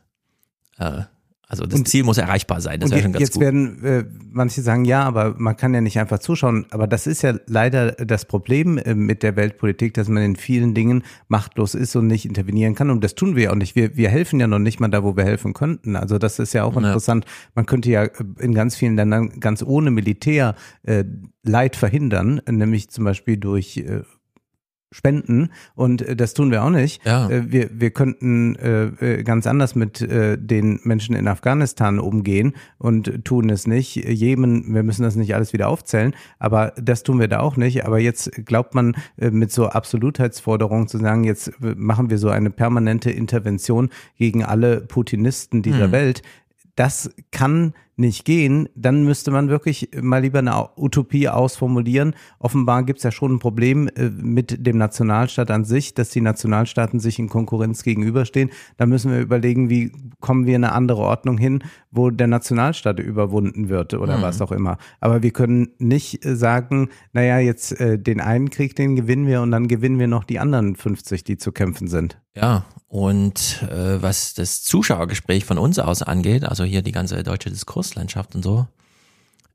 Äh, 0.78 1.02
also 1.48 1.64
das 1.68 1.80
Und- 1.80 1.88
Ziel 1.88 2.04
muss 2.04 2.18
erreichbar 2.18 2.60
sein, 2.60 2.80
das 2.80 2.90
wäre 2.90 3.04
schon 3.04 3.12
ganz 3.14 3.22
jetzt 3.22 3.34
gut. 3.34 3.44
werden 3.44 3.84
äh, 3.84 4.04
manche 4.32 4.64
sagen, 4.64 4.84
ja, 4.84 5.04
aber 5.04 5.36
man 5.38 5.56
kann 5.56 5.76
ja 5.76 5.80
nicht 5.82 6.00
einfach 6.00 6.18
zuschauen. 6.18 6.66
Aber 6.72 6.88
das 6.88 7.06
ist 7.06 7.22
ja 7.22 7.36
leider 7.46 7.92
das 7.92 8.26
Problem 8.26 8.80
äh, 8.80 8.96
mit 8.96 9.22
der 9.22 9.36
Weltpolitik, 9.36 9.94
dass 9.94 10.08
man 10.10 10.24
in 10.24 10.36
vielen 10.38 10.74
Dingen 10.74 11.04
machtlos 11.28 11.76
ist 11.76 11.96
und 11.96 12.08
nicht 12.08 12.26
intervenieren 12.26 12.74
kann. 12.74 12.90
Und 12.90 13.04
das 13.04 13.14
tun 13.14 13.36
wir 13.36 13.44
ja 13.44 13.52
auch 13.52 13.56
nicht. 13.56 13.76
Wir, 13.76 13.96
wir 13.96 14.10
helfen 14.10 14.40
ja 14.40 14.48
noch 14.48 14.58
nicht 14.58 14.80
mal 14.80 14.88
da, 14.88 15.04
wo 15.04 15.16
wir 15.16 15.24
helfen 15.24 15.54
könnten. 15.54 15.96
Also 15.96 16.18
das 16.18 16.40
ist 16.40 16.54
ja 16.54 16.64
auch 16.64 16.74
Ja. 16.74 16.80
interessant. 16.80 17.26
Man 17.54 17.68
könnte 17.68 17.92
ja 17.92 18.06
äh, 18.06 18.12
in 18.40 18.56
ganz 18.56 18.76
vielen 18.76 18.96
Ländern 18.96 19.40
ganz 19.40 19.62
ohne 19.62 19.92
Militär 19.92 20.56
äh, 20.82 21.04
Leid 21.44 21.76
verhindern, 21.76 22.42
nämlich 22.50 22.90
zum 22.90 23.04
Beispiel 23.06 23.38
durch 23.38 23.78
äh, 23.78 24.02
Spenden 24.96 25.50
und 25.76 26.02
äh, 26.02 26.16
das 26.16 26.34
tun 26.34 26.52
wir 26.52 26.64
auch 26.64 26.70
nicht. 26.70 27.06
Ja. 27.06 27.30
Äh, 27.30 27.52
wir, 27.52 27.70
wir 27.74 27.92
könnten 27.92 28.56
äh, 28.56 28.86
äh, 28.86 29.24
ganz 29.24 29.46
anders 29.46 29.76
mit 29.76 30.02
äh, 30.02 30.38
den 30.38 30.80
Menschen 30.84 31.16
in 31.16 31.28
Afghanistan 31.28 32.00
umgehen 32.00 32.54
und 32.78 33.26
tun 33.26 33.50
es 33.50 33.68
nicht. 33.68 33.96
Jemen, 33.98 34.74
wir 34.74 34.84
müssen 34.84 35.04
das 35.04 35.18
nicht 35.18 35.36
alles 35.36 35.52
wieder 35.52 35.68
aufzählen, 35.68 36.16
aber 36.40 36.72
das 36.82 37.04
tun 37.04 37.20
wir 37.20 37.28
da 37.28 37.42
auch 37.42 37.58
nicht. 37.58 37.86
Aber 37.86 38.00
jetzt 38.00 38.32
glaubt 38.46 38.74
man 38.74 38.96
äh, 39.18 39.32
mit 39.32 39.52
so 39.52 39.68
Absolutheitsforderungen 39.68 40.88
zu 40.88 40.98
sagen, 40.98 41.26
jetzt 41.26 41.50
äh, 41.62 41.76
machen 41.76 42.10
wir 42.10 42.18
so 42.18 42.30
eine 42.30 42.50
permanente 42.50 43.12
Intervention 43.12 43.90
gegen 44.18 44.44
alle 44.46 44.80
Putinisten 44.82 45.62
dieser 45.62 45.88
Mhm. 45.88 45.92
Welt. 45.92 46.22
Das 46.76 47.10
kann 47.32 47.74
nicht 47.98 48.26
gehen, 48.26 48.68
dann 48.76 49.04
müsste 49.06 49.32
man 49.32 49.50
wirklich 49.50 49.90
mal 50.02 50.22
lieber 50.22 50.40
eine 50.40 50.70
Utopie 50.76 51.30
ausformulieren. 51.30 52.14
Offenbar 52.40 52.84
gibt 52.84 53.00
es 53.00 53.04
ja 53.04 53.12
schon 53.12 53.36
ein 53.36 53.40
Problem 53.40 53.88
äh, 53.96 54.10
mit 54.10 54.66
dem 54.66 54.78
Nationalstaat 54.78 55.50
an 55.52 55.64
sich, 55.66 55.94
dass 55.94 56.10
die 56.10 56.22
Nationalstaaten 56.22 57.00
sich 57.00 57.20
in 57.20 57.30
Konkurrenz 57.30 57.84
gegenüberstehen. 57.84 58.50
Da 58.78 58.86
müssen 58.86 59.12
wir 59.12 59.20
überlegen, 59.20 59.70
wie 59.70 59.92
kommen 60.20 60.46
wir 60.46 60.56
in 60.56 60.64
eine 60.64 60.74
andere 60.74 61.02
Ordnung 61.02 61.38
hin, 61.38 61.64
wo 61.92 62.10
der 62.10 62.28
Nationalstaat 62.28 63.00
überwunden 63.00 63.70
wird 63.70 63.94
oder 63.94 64.18
Mhm. 64.18 64.22
was 64.22 64.42
auch 64.42 64.52
immer. 64.52 64.78
Aber 65.00 65.24
wir 65.24 65.32
können 65.32 65.70
nicht 65.78 66.26
äh, 66.26 66.36
sagen, 66.36 66.90
naja, 67.14 67.40
jetzt 67.40 67.80
äh, 67.80 67.98
den 67.98 68.20
einen 68.20 68.50
Krieg, 68.50 68.76
den 68.76 68.96
gewinnen 68.96 69.28
wir 69.28 69.42
und 69.42 69.52
dann 69.52 69.68
gewinnen 69.68 70.00
wir 70.00 70.08
noch 70.08 70.26
die 70.26 70.40
anderen 70.40 70.76
50, 70.76 71.24
die 71.24 71.38
zu 71.38 71.52
kämpfen 71.52 71.88
sind. 71.88 72.20
Ja, 72.36 72.66
und 72.90 73.66
äh, 73.72 74.02
was 74.02 74.34
das 74.34 74.62
Zuschauergespräch 74.64 75.46
von 75.46 75.58
uns 75.58 75.80
aus 75.80 76.02
angeht, 76.02 76.44
also 76.44 76.66
hier 76.66 76.82
die 76.82 76.92
ganze 76.92 77.24
deutsche 77.24 77.50
Diskurslandschaft 77.86 78.36
und 78.36 78.44
so, 78.44 78.68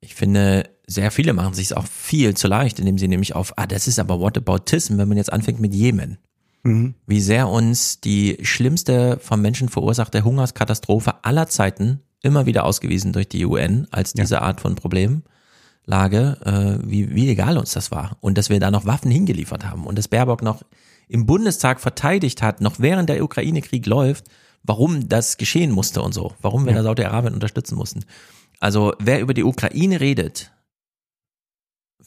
Ich 0.02 0.14
finde, 0.14 0.70
sehr 0.86 1.10
viele 1.10 1.34
machen 1.34 1.52
sich 1.52 1.76
auch 1.76 1.86
viel 1.86 2.34
zu 2.34 2.48
leicht, 2.48 2.78
indem 2.78 2.96
sie 2.96 3.06
nämlich 3.06 3.34
auf, 3.34 3.52
ah, 3.58 3.66
das 3.66 3.86
ist 3.86 3.98
aber 3.98 4.18
Whataboutism, 4.18 4.96
wenn 4.96 5.08
man 5.08 5.18
jetzt 5.18 5.32
anfängt 5.32 5.60
mit 5.60 5.74
Jemen. 5.74 6.16
Mhm. 6.62 6.94
Wie 7.06 7.20
sehr 7.20 7.48
uns 7.48 8.00
die 8.00 8.38
schlimmste 8.42 9.18
vom 9.20 9.42
Menschen 9.42 9.68
verursachte 9.68 10.24
Hungerskatastrophe 10.24 11.22
aller 11.22 11.48
Zeiten 11.48 12.00
immer 12.22 12.46
wieder 12.46 12.64
ausgewiesen 12.64 13.12
durch 13.12 13.28
die 13.28 13.44
UN 13.44 13.88
als 13.90 14.14
diese 14.14 14.40
Art 14.40 14.62
von 14.62 14.74
Problemlage, 14.74 16.38
äh, 16.44 16.88
wie, 16.88 17.14
wie 17.14 17.28
egal 17.28 17.58
uns 17.58 17.72
das 17.72 17.90
war. 17.90 18.16
Und 18.20 18.38
dass 18.38 18.48
wir 18.48 18.58
da 18.58 18.70
noch 18.70 18.86
Waffen 18.86 19.10
hingeliefert 19.10 19.66
haben 19.66 19.84
und 19.86 19.98
dass 19.98 20.08
Baerbock 20.08 20.42
noch 20.42 20.62
im 21.08 21.26
Bundestag 21.26 21.80
verteidigt 21.80 22.40
hat, 22.40 22.62
noch 22.62 22.78
während 22.78 23.10
der 23.10 23.22
Ukraine-Krieg 23.22 23.84
läuft, 23.86 24.24
warum 24.62 25.08
das 25.08 25.36
geschehen 25.36 25.70
musste 25.70 26.02
und 26.02 26.12
so, 26.12 26.32
warum 26.42 26.64
wir 26.64 26.72
Ja. 26.72 26.78
da 26.78 26.84
Saudi-Arabien 26.84 27.34
unterstützen 27.34 27.76
mussten. 27.76 28.04
Also 28.60 28.94
wer 28.98 29.20
über 29.20 29.34
die 29.34 29.44
Ukraine 29.44 30.00
redet, 30.00 30.50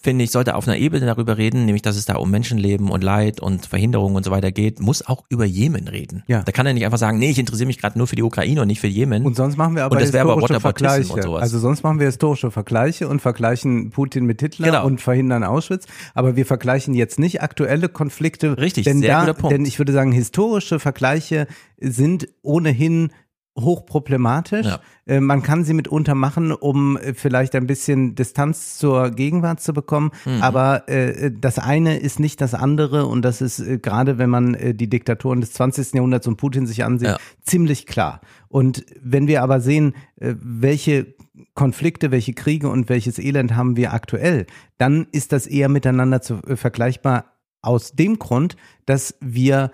finde 0.04 0.26
ich, 0.26 0.32
sollte 0.32 0.56
auf 0.56 0.68
einer 0.68 0.78
Ebene 0.78 1.06
darüber 1.06 1.38
reden, 1.38 1.66
nämlich 1.66 1.82
dass 1.82 1.96
es 1.96 2.06
da 2.06 2.16
um 2.16 2.30
Menschenleben 2.30 2.90
und 2.90 3.04
Leid 3.04 3.40
und 3.40 3.66
Verhinderung 3.66 4.16
und 4.16 4.26
so 4.26 4.32
weiter 4.32 4.52
geht, 4.52 4.82
muss 4.82 5.06
auch 5.08 5.24
über 5.30 5.46
Jemen 5.46 5.88
reden. 5.88 6.24
Ja. 6.28 6.44
Da 6.44 6.52
kann 6.52 6.66
er 6.66 6.74
nicht 6.74 6.86
einfach 6.86 6.98
sagen, 6.98 7.20
nee, 7.20 7.30
ich 7.30 7.40
interessiere 7.40 7.68
mich 7.68 7.80
gerade 7.80 7.98
nur 7.98 8.08
für 8.08 8.18
die 8.18 8.24
Ukraine 8.24 8.62
und 8.62 8.68
nicht 8.68 8.82
für 8.82 8.88
Jemen. 8.88 9.26
Und 9.26 9.36
sonst 9.36 9.58
machen 9.58 9.76
wir 9.76 9.86
aber 9.86 9.96
und 9.96 10.02
das 10.02 10.14
aber 10.14 10.34
historische 10.34 10.56
Whataboutism 10.56 10.86
Vergleiche. 10.86 11.14
und 11.14 11.24
sowas. 11.24 11.42
Also 11.42 11.60
sonst 11.60 11.84
machen 11.84 12.00
wir 12.00 12.08
historische 12.08 12.52
Vergleiche 12.52 13.08
und 13.08 13.22
vergleichen 13.22 13.92
Putin 13.92 14.26
mit 14.26 14.42
Hitler 14.42 14.68
Genau. 14.68 14.86
und 14.86 15.00
verhindern 15.00 15.44
Auschwitz. 15.44 15.86
Aber 16.14 16.36
wir 16.36 16.46
vergleichen 16.46 16.94
jetzt 16.94 17.18
nicht 17.18 17.42
aktuelle 17.42 17.88
Konflikte. 17.88 18.58
Richtig, 18.58 18.84
denn 18.84 19.00
sehr 19.00 19.10
da, 19.14 19.20
guter 19.22 19.34
Punkt. 19.34 19.54
Denn 19.56 19.66
ich 19.66 19.80
würde 19.80 19.94
sagen, 19.94 20.12
historische 20.12 20.80
Vergleiche 20.80 21.48
sind 21.80 22.28
ohnehin 22.42 23.12
hochproblematisch. 23.60 24.66
Ja. 24.66 24.80
Äh, 25.06 25.20
Man 25.20 25.44
kann 25.44 25.64
sie 25.64 25.74
mitunter 25.74 26.16
machen, 26.16 26.52
um 26.52 26.98
äh, 26.98 27.14
vielleicht 27.14 27.56
ein 27.56 27.68
bisschen 27.68 28.16
Distanz 28.16 28.78
zur 28.78 29.12
Gegenwart 29.12 29.60
zu 29.62 29.74
bekommen. 29.74 30.12
Mhm. 30.26 30.42
Aber 30.42 30.88
äh, 30.90 31.32
das 31.32 31.60
eine 31.60 31.98
ist 31.98 32.20
nicht 32.20 32.42
das 32.42 32.54
andere. 32.54 33.06
Und 33.06 33.24
das 33.24 33.42
ist 33.42 33.64
gerade, 33.82 34.18
wenn 34.18 34.30
man 34.30 34.58
die 34.76 34.90
Diktaturen 34.90 35.42
des 35.42 35.54
20. 35.54 35.94
Jahrhunderts 35.94 36.28
und 36.28 36.38
Putin 36.38 36.66
sich 36.66 36.84
ansieht, 36.84 37.10
Ja. 37.10 37.18
ziemlich 37.42 37.86
klar. 37.86 38.22
Und 38.48 38.86
wenn 39.02 39.28
wir 39.28 39.42
aber 39.44 39.60
sehen, 39.60 39.94
welche 40.16 41.16
Konflikte, 41.56 42.12
welche 42.12 42.34
Kriege 42.34 42.70
und 42.70 42.90
welches 42.90 43.20
Elend 43.20 43.56
haben 43.56 43.76
wir 43.76 43.94
aktuell, 43.94 44.46
dann 44.78 45.08
ist 45.12 45.32
das 45.32 45.48
eher 45.48 45.70
miteinander 45.70 46.22
zu, 46.22 46.40
vergleichbar 46.56 47.26
aus 47.62 47.94
dem 47.94 48.20
Grund, 48.20 48.56
dass 48.86 49.16
wir 49.22 49.72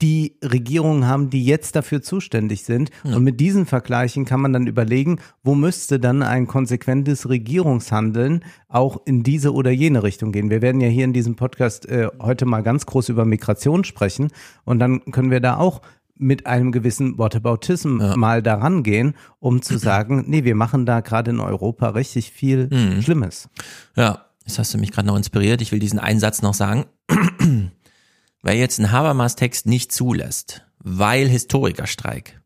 die 0.00 0.36
Regierungen 0.44 1.06
haben, 1.08 1.28
die 1.28 1.44
jetzt 1.44 1.74
dafür 1.74 2.02
zuständig 2.02 2.62
sind. 2.64 2.90
Und 3.02 3.24
mit 3.24 3.40
diesen 3.40 3.66
Vergleichen 3.66 4.24
kann 4.24 4.40
man 4.40 4.52
dann 4.52 4.66
überlegen, 4.68 5.18
wo 5.42 5.56
müsste 5.56 5.98
dann 5.98 6.22
ein 6.22 6.46
konsequentes 6.46 7.28
Regierungshandeln 7.28 8.44
auch 8.68 9.00
in 9.06 9.22
diese 9.24 9.52
oder 9.52 9.70
jene 9.70 10.02
Richtung 10.04 10.30
gehen. 10.32 10.50
Wir 10.50 10.62
werden 10.62 10.80
ja 10.80 10.88
hier 10.88 11.04
in 11.04 11.12
diesem 11.12 11.34
Podcast 11.36 11.86
äh, 11.88 12.08
heute 12.20 12.46
mal 12.46 12.62
ganz 12.62 12.86
groß 12.86 13.08
über 13.08 13.24
Migration 13.24 13.82
sprechen 13.84 14.28
und 14.64 14.78
dann 14.78 15.00
können 15.10 15.30
wir 15.30 15.40
da 15.40 15.56
auch 15.56 15.82
mit 16.20 16.46
einem 16.46 16.72
gewissen 16.72 17.16
Whataboutism 17.18 18.00
mal 18.16 18.42
daran 18.42 18.82
gehen, 18.82 19.14
um 19.38 19.62
zu 19.62 19.78
sagen, 19.78 20.24
nee, 20.28 20.44
wir 20.44 20.54
machen 20.56 20.84
da 20.86 21.00
gerade 21.00 21.30
in 21.30 21.40
Europa 21.40 21.88
richtig 21.90 22.30
viel 22.32 22.68
Mhm. 22.72 23.02
Schlimmes. 23.02 23.48
Ja, 23.96 24.26
jetzt 24.44 24.58
hast 24.58 24.74
du 24.74 24.78
mich 24.78 24.90
gerade 24.92 25.06
noch 25.08 25.16
inspiriert. 25.16 25.60
Ich 25.62 25.70
will 25.72 25.78
diesen 25.78 25.98
einen 25.98 26.20
Satz 26.20 26.42
noch 26.42 26.54
sagen. 26.54 26.86
Wer 28.42 28.54
jetzt 28.54 28.78
einen 28.78 28.92
Habermas-Text 28.92 29.66
nicht 29.66 29.92
zulässt, 29.92 30.64
weil 30.78 31.28
Historikerstreik, 31.28 32.40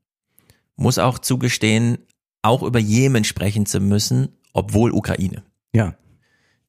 muss 0.77 0.99
auch 0.99 1.19
zugestehen, 1.19 1.99
auch 2.43 2.63
über 2.63 2.79
Jemen 2.79 3.25
sprechen 3.25 3.67
zu 3.67 3.81
müssen, 3.81 4.37
obwohl 4.53 4.93
Ukraine. 4.93 5.45
Ja. 5.73 5.95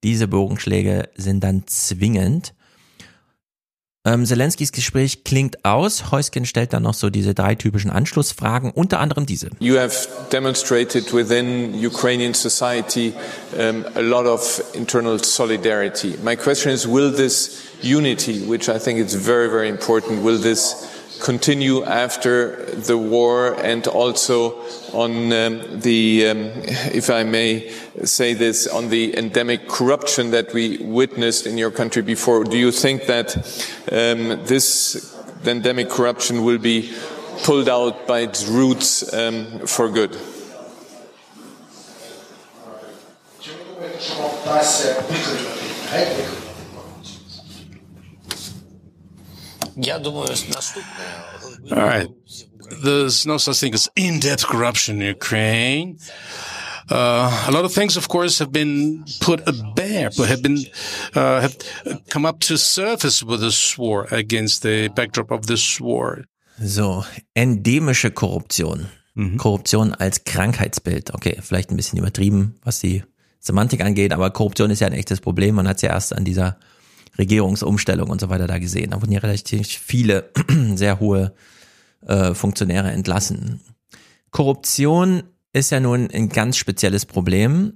Diese 0.03 0.27
Bogenschläge 0.27 1.09
sind 1.15 1.43
dann 1.43 1.65
zwingend. 1.67 2.53
Ähm, 4.05 4.25
Zelenskis 4.25 4.73
Gespräch 4.73 5.23
klingt 5.23 5.63
aus. 5.63 6.11
Heusken 6.11 6.45
stellt 6.45 6.73
dann 6.73 6.83
noch 6.83 6.93
so 6.93 7.09
diese 7.09 7.33
drei 7.33 7.55
typischen 7.55 7.89
Anschlussfragen, 7.89 8.71
unter 8.71 8.99
anderem 8.99 9.25
diese. 9.25 9.49
You 9.59 9.77
have 9.77 10.09
demonstrated 10.29 11.13
within 11.13 11.73
Ukrainian 11.73 12.33
society 12.33 13.13
um, 13.57 13.85
a 13.95 14.01
lot 14.01 14.25
of 14.25 14.61
internal 14.73 15.23
solidarity. 15.23 16.15
My 16.21 16.35
question 16.35 16.73
is, 16.73 16.85
will 16.85 17.15
this 17.15 17.61
unity, 17.81 18.41
which 18.45 18.67
I 18.67 18.77
think 18.77 18.99
is 18.99 19.13
very, 19.15 19.49
very 19.49 19.69
important, 19.69 20.21
will 20.21 20.37
this 20.37 20.92
continue 21.23 21.83
after 21.85 22.65
the 22.75 22.97
war 22.97 23.53
and 23.63 23.87
also 23.87 24.59
on 24.91 25.31
um, 25.31 25.79
the, 25.79 26.27
um, 26.27 26.37
if 26.93 27.09
I 27.09 27.23
may 27.23 27.71
say 28.03 28.33
this, 28.33 28.67
on 28.67 28.89
the 28.89 29.17
endemic 29.17 29.69
corruption 29.69 30.31
that 30.31 30.53
we 30.53 30.77
witnessed 30.79 31.47
in 31.47 31.57
your 31.57 31.71
country 31.71 32.01
before? 32.01 32.43
Do 32.43 32.57
you 32.57 32.71
think 32.71 33.05
that 33.05 33.37
um, 33.89 34.45
this 34.45 35.17
endemic 35.45 35.89
corruption 35.89 36.43
will 36.43 36.59
be 36.59 36.93
pulled 37.43 37.69
out 37.69 38.05
by 38.05 38.19
its 38.19 38.45
roots 38.47 39.13
um, 39.13 39.65
for 39.65 39.89
good? 39.89 40.17
All 51.71 51.77
right. 51.77 52.09
There's 52.83 53.25
no 53.25 53.37
such 53.37 53.59
thing 53.59 53.73
as 53.73 53.89
in-depth 53.95 54.47
corruption 54.47 55.01
in 55.01 55.07
Ukraine. 55.09 55.97
Uh, 56.89 57.45
a 57.47 57.51
lot 57.51 57.63
of 57.63 57.73
things, 57.73 57.95
of 57.97 58.07
course, 58.09 58.39
have 58.39 58.51
been 58.51 59.05
put 59.21 59.45
bare, 59.75 60.09
but 60.17 60.27
have 60.27 60.41
been 60.41 60.57
uh, 61.15 61.41
have 61.41 61.55
come 62.09 62.25
up 62.25 62.39
to 62.41 62.57
surface 62.57 63.23
with 63.23 63.39
this 63.41 63.77
war 63.77 64.07
against 64.11 64.63
the 64.63 64.89
backdrop 64.89 65.31
of 65.31 65.47
this 65.47 65.79
war. 65.79 66.25
So, 66.59 67.05
endemische 67.35 68.11
Korruption. 68.11 68.87
Korruption 69.37 69.93
als 69.93 70.23
Krankheitsbild. 70.23 71.13
Okay, 71.13 71.37
vielleicht 71.41 71.69
ein 71.71 71.77
bisschen 71.77 71.99
übertrieben, 71.99 72.55
was 72.63 72.79
die 72.79 73.03
Semantik 73.39 73.81
angeht, 73.81 74.11
aber 74.11 74.31
Korruption 74.31 74.71
ist 74.71 74.79
ja 74.79 74.87
ein 74.87 74.93
echtes 74.93 75.21
Problem. 75.21 75.55
Man 75.55 75.67
hat 75.67 75.77
es 75.77 75.83
ja 75.83 75.89
erst 75.89 76.15
an 76.15 76.25
dieser 76.25 76.57
Regierungsumstellung 77.17 78.09
und 78.09 78.19
so 78.19 78.29
weiter 78.29 78.47
da 78.47 78.57
gesehen. 78.57 78.91
Da 78.91 79.01
wurden 79.01 79.11
ja 79.11 79.19
relativ 79.19 79.67
viele 79.67 80.31
sehr 80.75 80.99
hohe 80.99 81.33
äh, 82.05 82.33
Funktionäre 82.33 82.91
entlassen. 82.91 83.61
Korruption 84.31 85.23
ist 85.53 85.69
ja 85.69 85.79
nun 85.79 86.09
ein 86.11 86.29
ganz 86.29 86.57
spezielles 86.57 87.05
Problem 87.05 87.73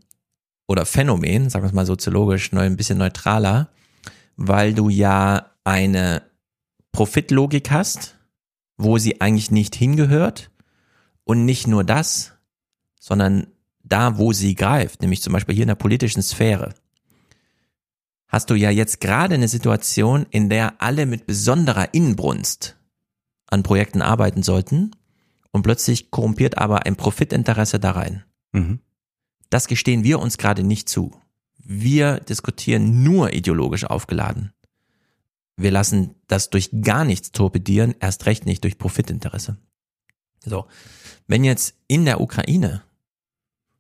oder 0.68 0.86
Phänomen, 0.86 1.50
sagen 1.50 1.64
wir 1.64 1.68
es 1.68 1.74
mal 1.74 1.86
soziologisch, 1.86 2.52
neu, 2.52 2.66
ein 2.66 2.78
bisschen 2.78 2.98
neutraler, 2.98 3.70
weil 4.36 4.74
du 4.74 4.90
ja 4.90 5.52
eine 5.64 6.24
Profitlogik 6.92 7.72
hast, 7.72 8.16
wo 8.78 8.98
sie 8.98 9.22
eigentlich 9.22 9.52
nicht 9.52 9.76
hingehört 9.76 10.50
und 11.24 11.46
nicht 11.46 11.68
nur 11.68 11.84
das, 11.84 12.34
sondern 13.00 13.48
da, 13.84 14.18
wo 14.18 14.34
sie 14.34 14.56
greift, 14.56 15.02
nämlich 15.02 15.22
zum 15.22 15.34
Beispiel 15.34 15.56
hier 15.56 15.64
in 15.64 15.70
der 15.70 15.76
politischen 15.76 16.22
Sphäre, 16.22 16.74
hast 18.28 18.50
du 18.50 18.56
ja 18.56 18.70
jetzt 18.70 19.00
gerade 19.00 19.36
eine 19.36 19.48
Situation, 19.48 20.26
in 20.30 20.50
der 20.50 20.82
alle 20.82 21.06
mit 21.06 21.26
besonderer 21.26 21.94
Inbrunst 21.94 22.78
an 23.48 23.64
Projekten 23.64 24.02
arbeiten 24.02 24.44
sollten 24.44 24.92
und 25.52 25.64
plötzlich 25.64 26.12
korrumpiert 26.12 26.58
aber 26.58 26.86
ein 26.86 26.96
Profitinteresse 26.96 27.80
da 27.80 27.92
rein. 27.92 28.24
Mhm. 28.52 28.80
Das 29.50 29.68
gestehen 29.68 30.04
wir 30.04 30.20
uns 30.20 30.38
gerade 30.38 30.64
nicht 30.64 30.90
zu. 30.90 31.16
Wir 31.58 32.20
diskutieren 32.20 33.04
nur 33.04 33.34
ideologisch 33.34 33.86
aufgeladen. 33.86 34.54
Wir 35.56 35.72
lassen 35.72 36.16
das 36.28 36.50
durch 36.50 36.70
gar 36.82 37.04
nichts 37.04 37.32
torpedieren, 37.32 37.96
erst 38.00 38.26
recht 38.26 38.46
nicht 38.46 38.64
durch 38.64 38.78
Profitinteresse. 38.78 39.58
So, 40.46 40.68
wenn 41.28 41.44
jetzt 41.44 41.76
in 41.88 42.06
der 42.06 42.22
Ukraine, 42.22 42.84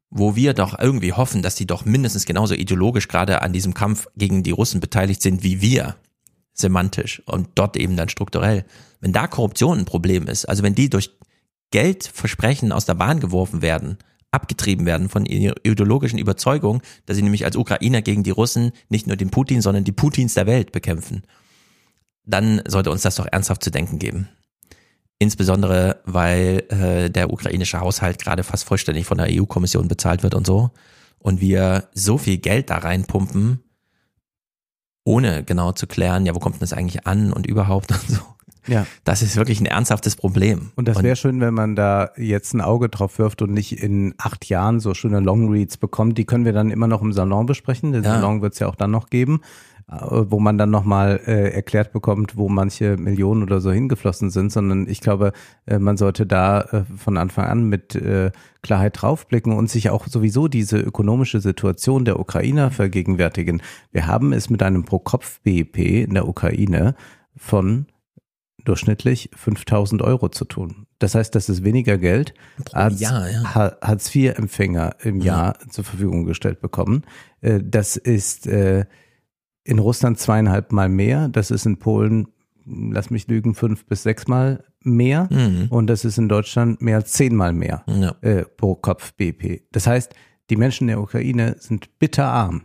wo 0.10 0.36
wir 0.36 0.54
doch 0.54 0.78
irgendwie 0.80 1.14
hoffen, 1.14 1.42
dass 1.42 1.56
die 1.56 1.68
doch 1.68 1.86
mindestens 1.86 2.26
genauso 2.26 2.54
ideologisch 2.54 3.08
gerade 3.08 3.42
an 3.42 3.54
diesem 3.54 3.74
Kampf 3.74 4.08
gegen 4.16 4.44
die 4.44 4.52
Russen 4.52 4.80
beteiligt 4.80 5.22
sind 5.22 5.44
wie 5.44 5.62
wir, 5.62 5.96
semantisch 6.54 7.22
und 7.26 7.50
dort 7.56 7.78
eben 7.78 7.96
dann 7.96 8.10
strukturell, 8.10 8.66
wenn 9.02 9.14
da 9.14 9.28
Korruption 9.28 9.80
ein 9.80 9.86
Problem 9.86 10.28
ist, 10.28 10.46
also 10.46 10.64
wenn 10.64 10.76
die 10.76 10.90
durch 10.90 11.12
Geldversprechen 11.72 12.72
aus 12.72 12.86
der 12.86 12.96
Bahn 12.96 13.20
geworfen 13.20 13.62
werden, 13.62 13.98
abgetrieben 14.32 14.86
werden 14.86 15.10
von 15.10 15.26
ihrer 15.26 15.56
ideologischen 15.64 16.20
Überzeugung, 16.20 16.82
dass 17.06 17.18
sie 17.18 17.24
nämlich 17.24 17.46
als 17.46 17.56
Ukrainer 17.56 18.02
gegen 18.02 18.24
die 18.24 18.32
Russen 18.32 18.72
nicht 18.90 19.08
nur 19.08 19.18
den 19.18 19.30
Putin, 19.30 19.62
sondern 19.62 19.84
die 19.84 19.92
Putins 19.92 20.34
der 20.34 20.48
Welt 20.48 20.72
bekämpfen, 20.72 21.24
dann 22.26 22.62
sollte 22.68 22.92
uns 22.92 23.02
das 23.02 23.16
doch 23.16 23.28
ernsthaft 23.32 23.64
zu 23.64 23.72
denken 23.72 24.00
geben. 24.00 24.28
Insbesondere, 25.20 26.00
weil 26.06 26.64
äh, 26.70 27.10
der 27.10 27.32
ukrainische 27.34 27.80
Haushalt 27.80 28.20
gerade 28.20 28.44
fast 28.44 28.66
vollständig 28.66 29.06
von 29.06 29.18
der 29.18 29.28
EU-Kommission 29.32 29.88
bezahlt 29.88 30.22
wird 30.22 30.36
und 30.36 30.46
so. 30.46 30.70
Und 31.18 31.42
wir 31.42 31.90
so 31.94 32.18
viel 32.20 32.38
Geld 32.38 32.70
da 32.70 32.78
reinpumpen, 32.78 33.64
ohne 35.04 35.44
genau 35.44 35.72
zu 35.72 35.88
klären, 35.88 36.26
ja, 36.26 36.36
wo 36.36 36.40
kommt 36.40 36.56
denn 36.56 36.60
das 36.62 36.74
eigentlich 36.74 37.08
an 37.08 37.34
und 37.34 37.48
überhaupt 37.48 37.92
und 37.92 38.10
so. 38.10 38.22
Ja. 38.68 38.86
Das 39.06 39.22
ist 39.22 39.38
wirklich 39.38 39.60
ein 39.62 39.66
ernsthaftes 39.66 40.16
Problem. 40.16 40.72
Und 40.76 40.88
das 40.88 41.02
wäre 41.02 41.16
schön, 41.16 41.40
wenn 41.40 41.54
man 41.54 41.76
da 41.76 42.12
jetzt 42.18 42.54
ein 42.54 42.62
Auge 42.62 42.90
drauf 42.90 43.18
wirft 43.18 43.42
und 43.42 43.54
nicht 43.54 43.82
in 43.82 44.14
acht 44.18 44.46
Jahren 44.50 44.80
so 44.80 44.94
schöne 44.94 45.20
Longreads 45.20 45.78
bekommt. 45.78 46.18
Die 46.18 46.26
können 46.26 46.46
wir 46.46 46.54
dann 46.54 46.70
immer 46.70 46.88
noch 46.88 47.02
im 47.02 47.14
Salon 47.14 47.46
besprechen. 47.46 47.94
Den 47.94 48.04
Ja. 48.04 48.16
Salon 48.16 48.42
wird 48.42 48.54
es 48.54 48.60
ja 48.60 48.68
auch 48.68 48.76
dann 48.76 48.92
noch 48.92 49.10
geben, 49.10 49.42
wo 49.90 50.40
man 50.40 50.58
dann 50.58 50.70
nochmal 50.70 51.22
äh, 51.28 51.50
erklärt 51.54 51.94
bekommt, 51.94 52.36
wo 52.36 52.50
manche 52.50 52.98
Millionen 52.98 53.42
oder 53.44 53.62
so 53.62 53.72
hingeflossen 53.72 54.30
sind, 54.32 54.52
sondern 54.52 54.86
ich 54.90 55.00
glaube, 55.00 55.32
äh, 55.66 55.80
man 55.80 55.96
sollte 55.96 56.26
da 56.26 56.62
äh, 56.62 56.84
von 56.98 57.16
Anfang 57.18 57.46
an 57.46 57.64
mit 57.70 57.96
äh, 57.96 58.32
Klarheit 58.64 59.02
draufblicken 59.02 59.54
und 59.54 59.70
sich 59.70 59.90
auch 59.90 60.08
sowieso 60.08 60.50
diese 60.50 60.78
ökonomische 60.78 61.40
Situation 61.40 62.04
der 62.04 62.20
Ukrainer 62.20 62.70
vergegenwärtigen. 62.70 63.62
Wir 63.94 64.08
haben 64.08 64.34
es 64.34 64.50
mit 64.50 64.62
einem 64.62 64.84
Pro-Kopf-BIP 64.84 65.78
in 65.78 66.16
der 66.16 66.28
Ukraine 66.28 66.94
von 67.38 67.86
durchschnittlich 68.66 69.30
5000 69.36 70.02
Euro 70.02 70.28
zu 70.30 70.44
tun. 70.44 70.88
Das 71.00 71.16
heißt, 71.16 71.34
das 71.36 71.48
ist 71.48 71.64
weniger 71.64 71.98
Geld 71.98 72.34
als 72.74 73.00
Jahr, 73.00 73.30
ja. 73.30 73.56
Ha- 73.56 73.78
Hartz-IV-Empfänger 73.82 74.96
im 75.04 75.22
Jahr 75.22 75.58
zur 75.70 75.84
Verfügung 75.86 76.26
gestellt 76.26 76.60
bekommen. 76.60 77.04
Äh, 77.42 77.62
Das 77.64 77.96
ist 77.96 78.48
äh, 78.48 78.86
in 79.68 79.80
Russland 79.80 80.18
zweieinhalb 80.20 80.72
Mal 80.72 80.90
mehr. 80.90 81.28
Das 81.30 81.52
ist 81.52 81.66
in 81.66 81.78
Polen, 81.78 82.28
lass 82.66 83.10
mich 83.10 83.28
lügen, 83.28 83.54
fünf 83.56 83.86
bis 83.86 84.04
sechs 84.04 84.28
Mal 84.28 84.64
mehr. 84.84 85.28
Mhm. 85.32 85.68
Und 85.70 85.88
das 85.88 86.06
ist 86.06 86.18
in 86.18 86.30
Deutschland 86.30 86.82
mehr 86.82 86.98
als 86.98 87.14
zehnmal 87.14 87.54
mehr 87.54 87.84
Ja. 87.88 88.16
äh, 88.22 88.44
pro 88.46 88.76
Kopf 88.76 89.14
BP. 89.14 89.64
Das 89.72 89.88
heißt, 89.88 90.14
die 90.50 90.56
Menschen 90.56 90.84
in 90.86 90.96
der 90.96 91.02
Ukraine 91.02 91.56
sind 91.60 92.00
bitterarm. 92.00 92.64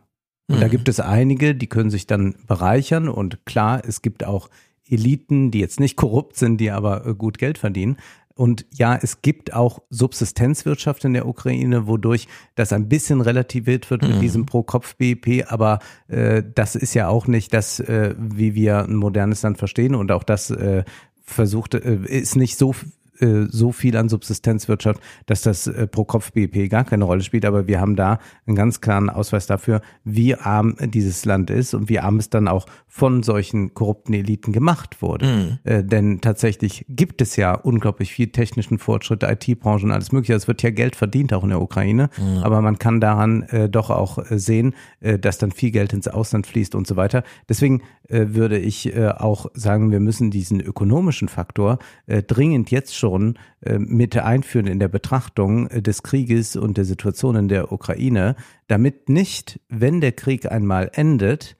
Und 0.48 0.60
da 0.60 0.66
Mhm. 0.66 0.70
gibt 0.70 0.88
es 0.88 1.00
einige, 1.00 1.54
die 1.54 1.66
können 1.68 1.90
sich 1.90 2.06
dann 2.06 2.34
bereichern. 2.46 3.08
Und 3.08 3.44
klar, 3.46 3.82
es 3.86 4.02
gibt 4.02 4.24
auch 4.24 4.48
Eliten, 4.88 5.50
die 5.50 5.60
jetzt 5.60 5.80
nicht 5.80 5.96
korrupt 5.96 6.36
sind, 6.36 6.58
die 6.58 6.70
aber 6.70 7.06
äh, 7.06 7.14
gut 7.14 7.38
Geld 7.38 7.56
verdienen. 7.58 7.96
Und 8.34 8.66
ja, 8.72 8.98
es 9.00 9.22
gibt 9.22 9.52
auch 9.52 9.80
Subsistenzwirtschaft 9.90 11.04
in 11.04 11.12
der 11.12 11.26
Ukraine, 11.26 11.86
wodurch 11.86 12.28
das 12.54 12.72
ein 12.72 12.88
bisschen 12.88 13.20
relativiert 13.20 13.90
wird 13.90 14.02
mit 14.02 14.16
Mhm. 14.16 14.20
diesem 14.20 14.46
Pro-Kopf-BIP, 14.46 15.44
aber 15.48 15.80
äh, 16.08 16.42
das 16.54 16.74
ist 16.74 16.94
ja 16.94 17.08
auch 17.08 17.26
nicht 17.26 17.52
das, 17.52 17.80
äh, 17.80 18.14
wie 18.18 18.54
wir 18.54 18.84
ein 18.84 18.96
modernes 18.96 19.42
Land 19.42 19.58
verstehen 19.58 19.94
und 19.94 20.10
auch 20.12 20.22
das 20.22 20.50
äh, 20.50 20.84
versucht, 21.22 21.74
äh, 21.74 21.98
ist 22.06 22.36
nicht 22.36 22.58
so 22.58 22.74
äh, 23.20 23.46
so 23.48 23.72
viel 23.72 23.96
an 23.96 24.08
Subsistenzwirtschaft, 24.08 25.00
dass 25.26 25.42
das 25.42 25.66
äh, 25.66 25.86
pro 25.86 26.04
Kopf 26.04 26.32
BIP 26.32 26.68
gar 26.70 26.84
keine 26.84 27.04
Rolle 27.04 27.22
spielt, 27.22 27.44
aber 27.44 27.66
wir 27.66 27.80
haben 27.80 27.94
da 27.96 28.18
einen 28.46 28.56
ganz 28.56 28.80
klaren 28.80 29.10
Ausweis 29.10 29.46
dafür, 29.46 29.82
wie 30.04 30.34
arm 30.34 30.76
dieses 30.80 31.24
Land 31.24 31.50
ist 31.50 31.74
und 31.74 31.88
wie 31.88 31.98
arm 32.00 32.18
es 32.18 32.30
dann 32.30 32.48
auch 32.48 32.66
von 32.88 33.22
solchen 33.22 33.74
korrupten 33.74 34.12
Eliten 34.14 34.52
gemacht 34.52 35.00
wurde. 35.02 35.26
Mhm. 35.26 35.58
Äh, 35.64 35.84
denn 35.84 36.20
tatsächlich 36.20 36.84
gibt 36.88 37.22
es 37.22 37.36
ja 37.36 37.54
unglaublich 37.54 38.12
viel 38.12 38.28
technischen 38.28 38.78
Fortschritt, 38.78 39.22
IT-Branche 39.22 39.86
und 39.86 39.92
alles 39.92 40.12
mögliche. 40.12 40.34
Es 40.34 40.48
wird 40.48 40.62
ja 40.62 40.70
Geld 40.70 40.96
verdient 40.96 41.32
auch 41.32 41.42
in 41.42 41.50
der 41.50 41.60
Ukraine, 41.60 42.10
Mhm. 42.18 42.38
aber 42.42 42.60
man 42.62 42.78
kann 42.78 43.00
daran 43.00 43.42
äh, 43.44 43.68
doch 43.68 43.90
auch 43.90 44.18
äh, 44.18 44.38
sehen, 44.38 44.74
dass 45.00 45.38
dann 45.38 45.52
viel 45.52 45.70
Geld 45.70 45.92
ins 45.92 46.08
Ausland 46.08 46.46
fließt 46.46 46.74
und 46.74 46.86
so 46.86 46.96
weiter. 46.96 47.24
Deswegen 47.48 47.82
würde 48.08 48.58
ich 48.58 48.94
auch 48.96 49.46
sagen, 49.54 49.90
wir 49.90 50.00
müssen 50.00 50.30
diesen 50.30 50.60
ökonomischen 50.60 51.28
Faktor 51.28 51.78
dringend 52.06 52.70
jetzt 52.70 52.94
schon 53.02 53.36
äh, 53.62 53.78
mit 53.80 54.16
einführen 54.16 54.68
in 54.68 54.78
der 54.78 54.86
Betrachtung 54.88 55.66
äh, 55.66 55.82
des 55.82 56.04
Krieges 56.04 56.54
und 56.54 56.76
der 56.76 56.84
Situation 56.84 57.34
in 57.34 57.48
der 57.48 57.72
Ukraine, 57.72 58.36
damit 58.68 59.08
nicht, 59.08 59.58
wenn 59.68 60.00
der 60.00 60.12
Krieg 60.12 60.50
einmal 60.50 60.88
endet, 60.94 61.56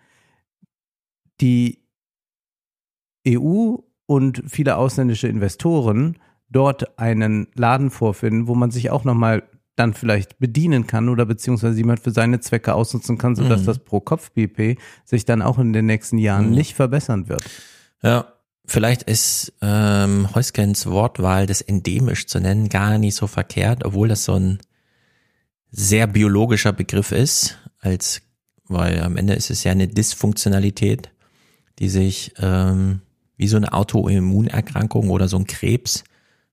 die 1.41 1.83
EU 3.27 3.77
und 4.07 4.43
viele 4.47 4.77
ausländische 4.77 5.27
Investoren 5.27 6.17
dort 6.49 6.99
einen 7.01 7.49
Laden 7.55 7.91
vorfinden, 7.91 8.47
wo 8.47 8.55
man 8.55 8.71
sich 8.71 8.91
auch 8.91 9.03
nochmal 9.05 9.43
dann 9.75 9.95
vielleicht 9.95 10.39
bedienen 10.39 10.87
kann 10.87 11.09
oder 11.09 11.25
beziehungsweise 11.27 11.77
jemand 11.79 11.99
für 12.01 12.11
seine 12.13 12.39
Zwecke 12.41 12.75
ausnutzen 12.75 13.19
kann, 13.19 13.35
sodass 13.35 13.63
Mhm. 13.63 13.67
das 13.67 13.79
Pro-Kopf-BP 13.81 14.77
sich 15.05 15.25
dann 15.25 15.43
auch 15.43 15.59
in 15.59 15.73
den 15.73 15.87
nächsten 15.87 16.19
Jahren 16.19 16.51
Mhm. 16.51 16.55
nicht 16.55 16.75
verbessern 16.75 17.29
wird. 17.29 17.45
Ja, 18.03 18.32
vielleicht 18.67 19.03
ist 19.05 19.53
ähm, 19.61 20.35
Heuskens 20.35 20.87
Wortwahl, 20.87 21.47
das 21.47 21.61
endemisch 21.61 22.27
zu 22.27 22.41
nennen, 22.41 22.69
gar 22.69 22.99
nicht 22.99 23.15
so 23.15 23.27
verkehrt, 23.27 23.85
obwohl 23.85 24.09
das 24.09 24.25
so 24.25 24.35
ein 24.35 24.59
sehr 25.71 26.07
biologischer 26.07 26.73
Begriff 26.73 27.13
ist, 27.13 27.59
als 27.81 28.23
weil 28.69 29.01
am 29.01 29.17
Ende 29.17 29.35
ist 29.35 29.51
es 29.51 29.65
ja 29.65 29.73
eine 29.73 29.89
Dysfunktionalität, 29.89 31.11
die 31.79 31.89
sich 31.89 32.33
ähm, 32.39 33.01
wie 33.37 33.49
so 33.49 33.57
eine 33.57 33.73
Autoimmunerkrankung 33.73 35.11
oder 35.11 35.29
so 35.29 35.37
ein 35.37 35.47
Krebs, 35.47 36.05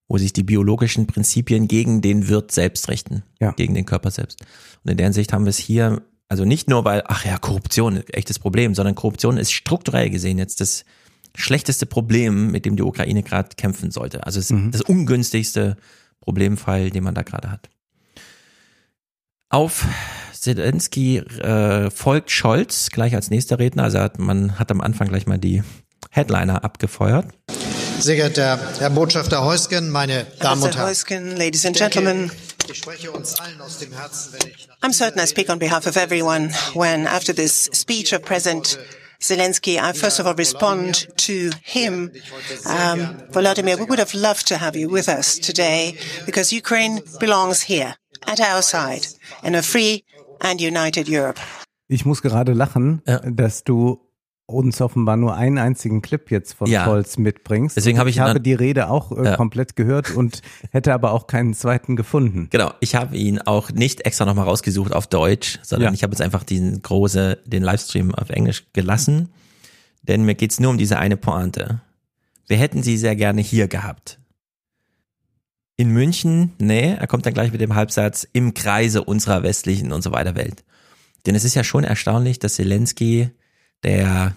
wo 0.07 0.17
sich 0.17 0.33
die 0.33 0.43
biologischen 0.43 1.05
Prinzipien 1.07 1.67
gegen 1.67 2.01
den 2.01 2.27
Wirt 2.27 2.51
selbst 2.51 2.89
richten, 2.89 3.23
Ja. 3.39 3.51
gegen 3.51 3.75
den 3.75 3.85
Körper 3.85 4.11
selbst. 4.11 4.41
Und 4.83 4.91
in 4.91 4.97
der 4.97 5.05
Hinsicht 5.05 5.31
haben 5.33 5.45
wir 5.45 5.51
es 5.51 5.57
hier, 5.57 6.01
also 6.27 6.45
nicht 6.45 6.67
nur 6.67 6.83
weil, 6.83 7.03
ach 7.05 7.25
ja, 7.25 7.37
Korruption, 7.37 8.03
echtes 8.07 8.39
Problem, 8.39 8.73
sondern 8.73 8.95
Korruption 8.95 9.37
ist 9.37 9.51
strukturell 9.51 10.09
gesehen 10.09 10.39
jetzt 10.39 10.61
das 10.61 10.83
schlechteste 11.35 11.85
Problem, 11.85 12.51
mit 12.51 12.65
dem 12.65 12.75
die 12.75 12.83
Ukraine 12.83 13.23
gerade 13.23 13.49
kämpfen 13.55 13.91
sollte. 13.91 14.25
Also 14.25 14.39
es 14.39 14.45
ist 14.45 14.51
Mhm. 14.51 14.71
das 14.71 14.81
ungünstigste 14.81 15.77
Problemfall, 16.21 16.89
den 16.89 17.03
man 17.03 17.15
da 17.15 17.23
gerade 17.23 17.51
hat. 17.51 17.69
Auf 19.49 19.85
Zelensky 20.33 21.17
äh, 21.17 21.89
folgt 21.89 22.31
Scholz 22.31 22.89
gleich 22.91 23.15
als 23.15 23.29
nächster 23.29 23.57
Redner. 23.59 23.83
Also 23.83 23.99
hat, 23.99 24.19
man 24.19 24.59
hat 24.59 24.71
am 24.71 24.79
Anfang 24.81 25.07
gleich 25.09 25.25
mal 25.27 25.37
die 25.39 25.63
Headliner 26.11 26.63
abgefeuert. 26.63 27.25
Sehr 27.99 28.15
geehrter 28.15 28.57
Herr 28.79 28.89
Botschafter 28.91 29.43
Heusgen, 29.43 29.89
meine 29.89 30.25
Damen 30.39 30.61
und. 30.63 30.75
Herren. 30.77 30.87
Heusken, 30.89 31.35
ladies 31.35 31.65
and 31.65 31.75
gentlemen, 31.75 32.31
Ich 32.71 32.77
spreche 32.77 33.11
uns 33.11 33.37
allen 33.39 33.59
aus 33.59 33.79
dem 33.79 33.91
Herzen, 33.91 34.33
wenn 34.33 34.49
ich 34.51 34.67
I'm 34.81 34.93
certain 34.93 35.21
I 35.21 35.27
speak 35.27 35.49
on 35.49 35.59
behalf 35.59 35.85
of 35.85 35.97
everyone 35.97 36.51
when, 36.75 37.07
after 37.07 37.35
this 37.35 37.69
speech 37.73 38.13
of 38.13 38.21
President 38.21 38.79
Zelensky, 39.21 39.77
I 39.77 39.91
first 39.93 40.19
of 40.19 40.27
all 40.27 40.35
respond 40.35 41.07
to 41.17 41.51
him. 41.63 42.11
Um, 42.65 43.17
Volodymyr, 43.31 43.77
we 43.77 43.85
would 43.85 43.99
have 43.99 44.13
loved 44.13 44.47
to 44.47 44.57
have 44.57 44.75
you 44.77 44.87
with 44.89 45.09
us 45.09 45.37
today 45.37 45.97
because 46.25 46.53
Ukraine 46.53 47.01
belongs 47.19 47.61
here, 47.61 47.95
at 48.25 48.39
our 48.39 48.61
side, 48.61 49.07
in 49.43 49.55
a 49.55 49.61
free 49.61 50.03
and 50.41 50.61
united 50.61 51.09
Europe. 51.09 51.39
Ich 51.89 52.05
muss 52.05 52.21
gerade 52.21 52.53
lachen, 52.53 53.01
dass 53.35 53.63
du 53.63 53.99
uns 54.51 54.81
offenbar 54.81 55.17
nur 55.17 55.35
einen 55.35 55.57
einzigen 55.57 56.01
Clip 56.01 56.29
jetzt 56.31 56.53
von 56.53 56.67
Ja. 56.69 56.85
Scholz 56.85 57.17
mitbringst. 57.17 57.77
Deswegen 57.77 57.99
habe 57.99 58.09
ich 58.09 58.17
ich 58.17 58.19
habe 58.21 58.41
die 58.41 58.53
Rede 58.53 58.89
auch 58.89 59.11
äh, 59.11 59.23
Ja. 59.25 59.35
komplett 59.35 59.75
gehört 59.75 60.11
und 60.11 60.41
hätte 60.71 60.93
aber 60.93 61.11
auch 61.13 61.27
keinen 61.27 61.53
zweiten 61.53 61.95
gefunden. 61.95 62.47
Genau, 62.49 62.71
ich 62.79 62.95
habe 62.95 63.15
ihn 63.15 63.39
auch 63.39 63.71
nicht 63.71 64.01
extra 64.05 64.25
nochmal 64.25 64.45
rausgesucht 64.45 64.93
auf 64.93 65.07
Deutsch, 65.07 65.59
sondern 65.63 65.89
Ja. 65.89 65.93
ich 65.93 66.03
habe 66.03 66.11
jetzt 66.13 66.21
einfach 66.21 66.43
den 66.43 66.81
große, 66.81 67.39
den 67.45 67.63
Livestream 67.63 68.13
auf 68.15 68.29
Englisch 68.29 68.65
gelassen, 68.73 69.29
denn 70.03 70.23
mir 70.23 70.35
geht's 70.35 70.59
nur 70.59 70.71
um 70.71 70.77
diese 70.77 70.97
eine 70.99 71.17
Pointe. 71.17 71.81
Wir 72.47 72.57
hätten 72.57 72.81
sie 72.83 72.97
sehr 72.97 73.15
gerne 73.15 73.41
hier 73.41 73.67
gehabt. 73.67 74.19
In 75.77 75.91
München, 75.91 76.51
nee, 76.57 76.93
er 76.99 77.07
kommt 77.07 77.25
dann 77.25 77.33
gleich 77.33 77.51
mit 77.53 77.61
dem 77.61 77.73
Halbsatz, 77.75 78.27
im 78.33 78.53
Kreise 78.53 79.03
unserer 79.03 79.43
westlichen 79.43 79.93
und 79.93 80.01
so 80.01 80.11
weiter 80.11 80.35
Welt. 80.35 80.63
Denn 81.25 81.35
es 81.35 81.43
ist 81.45 81.55
ja 81.55 81.63
schon 81.63 81.83
erstaunlich, 81.83 82.39
dass 82.39 82.55
Zelensky, 82.55 83.29
der 83.83 84.35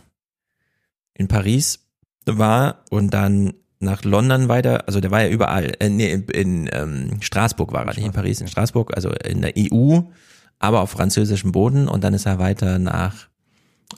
in 1.14 1.28
Paris 1.28 1.80
war 2.26 2.84
und 2.90 3.12
dann 3.12 3.54
nach 3.80 4.04
London 4.04 4.48
weiter, 4.48 4.86
also 4.86 5.00
der 5.00 5.10
war 5.10 5.22
ja 5.22 5.28
überall, 5.28 5.72
äh, 5.80 5.88
nee, 5.88 6.12
in, 6.12 6.24
in 6.28 6.70
ähm, 6.72 7.20
Straßburg 7.20 7.72
war 7.72 7.86
er, 7.86 7.94
nicht 7.94 8.06
in 8.06 8.12
Paris, 8.12 8.40
in 8.40 8.46
Straßburg, 8.46 8.94
also 8.94 9.10
in 9.10 9.42
der 9.42 9.54
EU, 9.58 10.00
aber 10.60 10.80
auf 10.80 10.90
französischem 10.90 11.50
Boden 11.50 11.88
und 11.88 12.04
dann 12.04 12.14
ist 12.14 12.26
er 12.26 12.38
weiter 12.38 12.78
nach 12.78 13.28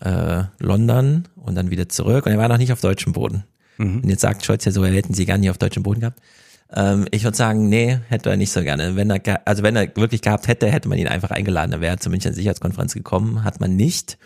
äh, 0.00 0.44
London 0.58 1.28
und 1.36 1.54
dann 1.54 1.70
wieder 1.70 1.88
zurück 1.88 2.24
und 2.24 2.32
er 2.32 2.38
war 2.38 2.48
noch 2.48 2.58
nicht 2.58 2.72
auf 2.72 2.80
deutschem 2.80 3.12
Boden. 3.12 3.44
Mhm. 3.76 4.00
Und 4.00 4.08
jetzt 4.08 4.22
sagt 4.22 4.44
Scholz 4.44 4.64
ja 4.64 4.72
so, 4.72 4.82
er 4.82 4.92
hätten 4.92 5.14
sie 5.14 5.26
gar 5.26 5.38
nicht 5.38 5.50
auf 5.50 5.58
deutschem 5.58 5.82
Boden 5.82 6.00
gehabt. 6.00 6.20
Ähm, 6.74 7.06
ich 7.10 7.24
würde 7.24 7.36
sagen, 7.36 7.68
nee, 7.68 7.98
hätte 8.08 8.30
er 8.30 8.36
nicht 8.36 8.52
so 8.52 8.62
gerne. 8.62 8.96
Wenn 8.96 9.10
er, 9.10 9.46
also 9.46 9.62
wenn 9.62 9.76
er 9.76 9.94
wirklich 9.96 10.22
gehabt 10.22 10.48
hätte, 10.48 10.70
hätte 10.70 10.88
man 10.88 10.98
ihn 10.98 11.08
einfach 11.08 11.30
eingeladen. 11.30 11.72
Er 11.72 11.80
wäre 11.80 11.98
zur 11.98 12.10
Münchner 12.10 12.32
Sicherheitskonferenz 12.32 12.94
gekommen, 12.94 13.44
hat 13.44 13.60
man 13.60 13.76
nicht. 13.76 14.18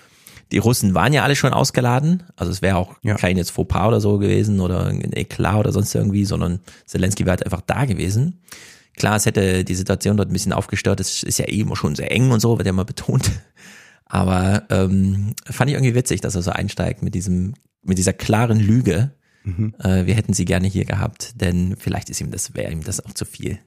Die 0.50 0.58
Russen 0.58 0.94
waren 0.94 1.12
ja 1.12 1.24
alle 1.24 1.36
schon 1.36 1.52
ausgeladen, 1.52 2.22
also 2.36 2.50
es 2.50 2.62
wäre 2.62 2.76
auch 2.76 2.96
kein 3.18 3.36
jetzt 3.36 3.50
Fauxpas 3.50 3.88
oder 3.88 4.00
so 4.00 4.18
gewesen 4.18 4.60
oder 4.60 4.86
ein 4.86 5.12
Eklat 5.12 5.56
oder 5.56 5.72
sonst 5.72 5.94
irgendwie, 5.94 6.24
sondern 6.24 6.60
Zelensky 6.86 7.24
wäre 7.24 7.32
halt 7.32 7.44
einfach 7.44 7.60
da 7.60 7.84
gewesen. 7.84 8.40
Klar, 8.96 9.16
es 9.16 9.26
hätte 9.26 9.64
die 9.64 9.74
Situation 9.74 10.16
dort 10.16 10.30
ein 10.30 10.32
bisschen 10.32 10.52
aufgestört, 10.52 11.00
es 11.00 11.22
ist 11.22 11.38
ja 11.38 11.46
eh 11.46 11.60
immer 11.60 11.76
schon 11.76 11.94
sehr 11.94 12.10
eng 12.10 12.30
und 12.30 12.40
so, 12.40 12.56
wird 12.58 12.66
ja 12.66 12.72
immer 12.72 12.84
betont. 12.84 13.30
Aber 14.06 14.64
ähm, 14.70 15.34
fand 15.44 15.70
ich 15.70 15.76
irgendwie 15.76 15.94
witzig, 15.94 16.22
dass 16.22 16.34
er 16.34 16.42
so 16.42 16.50
einsteigt 16.50 17.02
mit 17.02 17.14
diesem, 17.14 17.54
mit 17.82 17.98
dieser 17.98 18.14
klaren 18.14 18.58
Lüge. 18.58 19.12
Mhm. 19.44 19.74
Äh, 19.78 20.06
wir 20.06 20.14
hätten 20.14 20.32
sie 20.32 20.46
gerne 20.46 20.66
hier 20.66 20.86
gehabt, 20.86 21.40
denn 21.40 21.76
vielleicht 21.76 22.08
ist 22.08 22.20
ihm 22.20 22.30
das, 22.30 22.54
wäre 22.54 22.72
ihm 22.72 22.82
das 22.82 23.04
auch 23.04 23.12
zu 23.12 23.26
viel. 23.26 23.58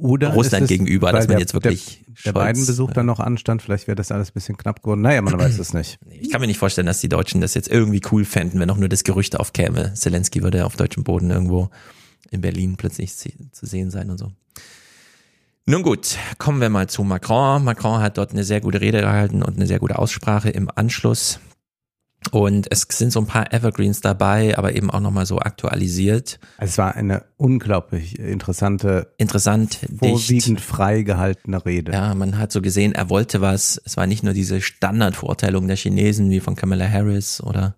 Oder 0.00 0.32
Russland 0.32 0.64
es, 0.64 0.68
gegenüber, 0.68 1.12
dass 1.12 1.26
man 1.26 1.36
der, 1.36 1.40
jetzt 1.40 1.54
wirklich 1.54 2.04
der, 2.24 2.32
der 2.32 2.40
Biden-Besuch 2.40 2.92
dann 2.92 3.06
noch 3.06 3.20
anstand, 3.20 3.60
vielleicht 3.62 3.86
wäre 3.86 3.96
das 3.96 4.10
alles 4.10 4.30
ein 4.30 4.34
bisschen 4.34 4.56
knapp 4.56 4.82
geworden. 4.82 5.02
Naja, 5.02 5.20
man 5.20 5.38
weiß 5.38 5.58
es 5.58 5.74
nicht. 5.74 5.98
Ich 6.08 6.30
kann 6.30 6.40
mir 6.40 6.46
nicht 6.46 6.58
vorstellen, 6.58 6.86
dass 6.86 7.00
die 7.00 7.08
Deutschen 7.08 7.40
das 7.40 7.54
jetzt 7.54 7.68
irgendwie 7.68 8.00
cool 8.10 8.24
fänden, 8.24 8.58
wenn 8.60 8.70
auch 8.70 8.78
nur 8.78 8.88
das 8.88 9.04
Gerücht 9.04 9.38
aufkäme. 9.38 9.92
Zelensky 9.94 10.42
würde 10.42 10.64
auf 10.64 10.76
deutschem 10.76 11.04
Boden 11.04 11.30
irgendwo 11.30 11.70
in 12.30 12.40
Berlin 12.40 12.76
plötzlich 12.76 13.14
zu 13.16 13.66
sehen 13.66 13.90
sein 13.90 14.10
und 14.10 14.18
so. 14.18 14.32
Nun 15.66 15.82
gut, 15.82 16.16
kommen 16.38 16.60
wir 16.60 16.70
mal 16.70 16.88
zu 16.88 17.04
Macron. 17.04 17.62
Macron 17.62 18.00
hat 18.00 18.18
dort 18.18 18.32
eine 18.32 18.44
sehr 18.44 18.60
gute 18.60 18.80
Rede 18.80 19.02
gehalten 19.02 19.42
und 19.42 19.56
eine 19.56 19.66
sehr 19.66 19.78
gute 19.78 19.98
Aussprache 19.98 20.50
im 20.50 20.70
Anschluss. 20.74 21.38
Und 22.32 22.66
es 22.70 22.86
sind 22.90 23.12
so 23.12 23.20
ein 23.20 23.26
paar 23.26 23.52
Evergreens 23.52 24.02
dabei, 24.02 24.56
aber 24.56 24.76
eben 24.76 24.90
auch 24.90 25.00
nochmal 25.00 25.26
so 25.26 25.38
aktualisiert. 25.38 26.38
Es 26.58 26.76
war 26.76 26.94
eine 26.94 27.24
unglaublich 27.38 28.18
interessante, 28.18 29.12
interessant, 29.16 29.78
vorwiegend 29.98 30.58
dicht. 30.58 30.60
frei 30.60 31.02
gehaltene 31.02 31.64
Rede. 31.64 31.92
Ja, 31.92 32.14
man 32.14 32.38
hat 32.38 32.52
so 32.52 32.60
gesehen, 32.60 32.92
er 32.92 33.08
wollte 33.08 33.40
was. 33.40 33.80
Es 33.84 33.96
war 33.96 34.06
nicht 34.06 34.22
nur 34.22 34.34
diese 34.34 34.60
Standardverurteilung 34.60 35.66
der 35.66 35.76
Chinesen 35.76 36.30
wie 36.30 36.40
von 36.40 36.56
Kamala 36.56 36.88
Harris 36.88 37.42
oder 37.42 37.74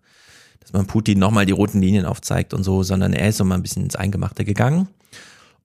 dass 0.60 0.72
man 0.72 0.86
Putin 0.86 1.18
nochmal 1.18 1.46
die 1.46 1.52
roten 1.52 1.80
Linien 1.80 2.04
aufzeigt 2.04 2.52
und 2.52 2.64
so, 2.64 2.82
sondern 2.82 3.12
er 3.12 3.28
ist 3.28 3.36
so 3.36 3.44
mal 3.44 3.54
ein 3.54 3.62
bisschen 3.62 3.84
ins 3.84 3.96
Eingemachte 3.96 4.44
gegangen. 4.44 4.88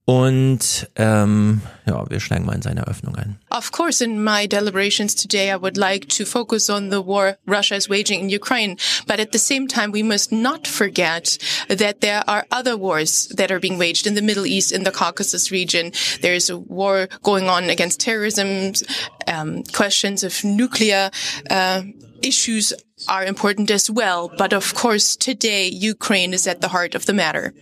Und 0.10 0.88
ähm, 0.96 1.62
ja, 1.86 2.10
wir 2.10 2.22
schlagen 2.22 2.46
mal 2.46 2.56
in 2.56 2.62
seine 2.62 2.80
Eröffnung 2.80 3.18
ein. 3.18 3.40
Of 3.50 3.74
course, 3.74 4.02
in 4.02 4.24
my 4.24 4.48
deliberations 4.48 5.14
today, 5.14 5.52
I 5.52 5.58
would 5.58 5.76
like 5.76 6.08
to 6.18 6.24
focus 6.24 6.70
on 6.70 6.92
the 6.92 7.06
war 7.06 7.36
Russia 7.46 7.76
is 7.76 7.90
waging 7.90 8.22
in 8.22 8.30
Ukraine. 8.30 8.78
But 9.06 9.20
at 9.20 9.34
the 9.34 9.38
same 9.38 9.68
time, 9.68 9.92
we 9.92 10.04
must 10.04 10.32
not 10.32 10.66
forget 10.66 11.38
that 11.68 12.00
there 12.00 12.24
are 12.26 12.46
other 12.52 12.78
wars 12.78 13.28
that 13.36 13.52
are 13.52 13.60
being 13.60 13.78
waged 13.78 14.08
in 14.08 14.16
the 14.16 14.22
Middle 14.22 14.46
East, 14.46 14.72
in 14.72 14.86
the 14.86 14.92
Caucasus 14.92 15.52
region. 15.52 15.92
There 16.22 16.34
is 16.34 16.50
a 16.50 16.58
war 16.58 17.10
going 17.22 17.50
on 17.50 17.70
against 17.70 18.00
terrorism. 18.00 18.76
Um, 19.28 19.64
questions 19.74 20.24
of 20.24 20.42
nuclear 20.46 21.12
uh, 21.50 21.82
issues 22.22 22.72
are 23.10 23.26
important 23.26 23.70
as 23.72 23.90
well. 23.90 24.32
But 24.38 24.54
of 24.54 24.74
course, 24.74 25.18
today, 25.18 25.68
Ukraine 25.68 26.34
is 26.34 26.48
at 26.48 26.62
the 26.62 26.70
heart 26.70 26.96
of 26.96 27.08
the 27.08 27.14
matter. 27.14 27.54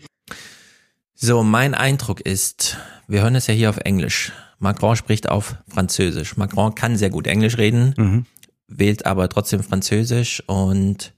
So, 1.15 1.43
mein 1.43 1.73
Eindruck 1.73 2.21
ist, 2.21 2.77
wir 3.07 3.21
hören 3.21 3.35
es 3.35 3.47
ja 3.47 3.53
hier 3.53 3.69
auf 3.69 3.77
Englisch. 3.77 4.33
Macron 4.59 4.95
spricht 4.95 5.29
auf 5.29 5.55
Französisch. 5.67 6.37
Macron 6.37 6.75
kann 6.75 6.97
sehr 6.97 7.09
gut 7.09 7.25
Englisch 7.25 7.57
reden, 7.57 7.93
mhm. 7.97 8.25
wählt 8.67 9.05
aber 9.05 9.29
trotzdem 9.29 9.63
Französisch 9.63 10.43
und 10.47 11.13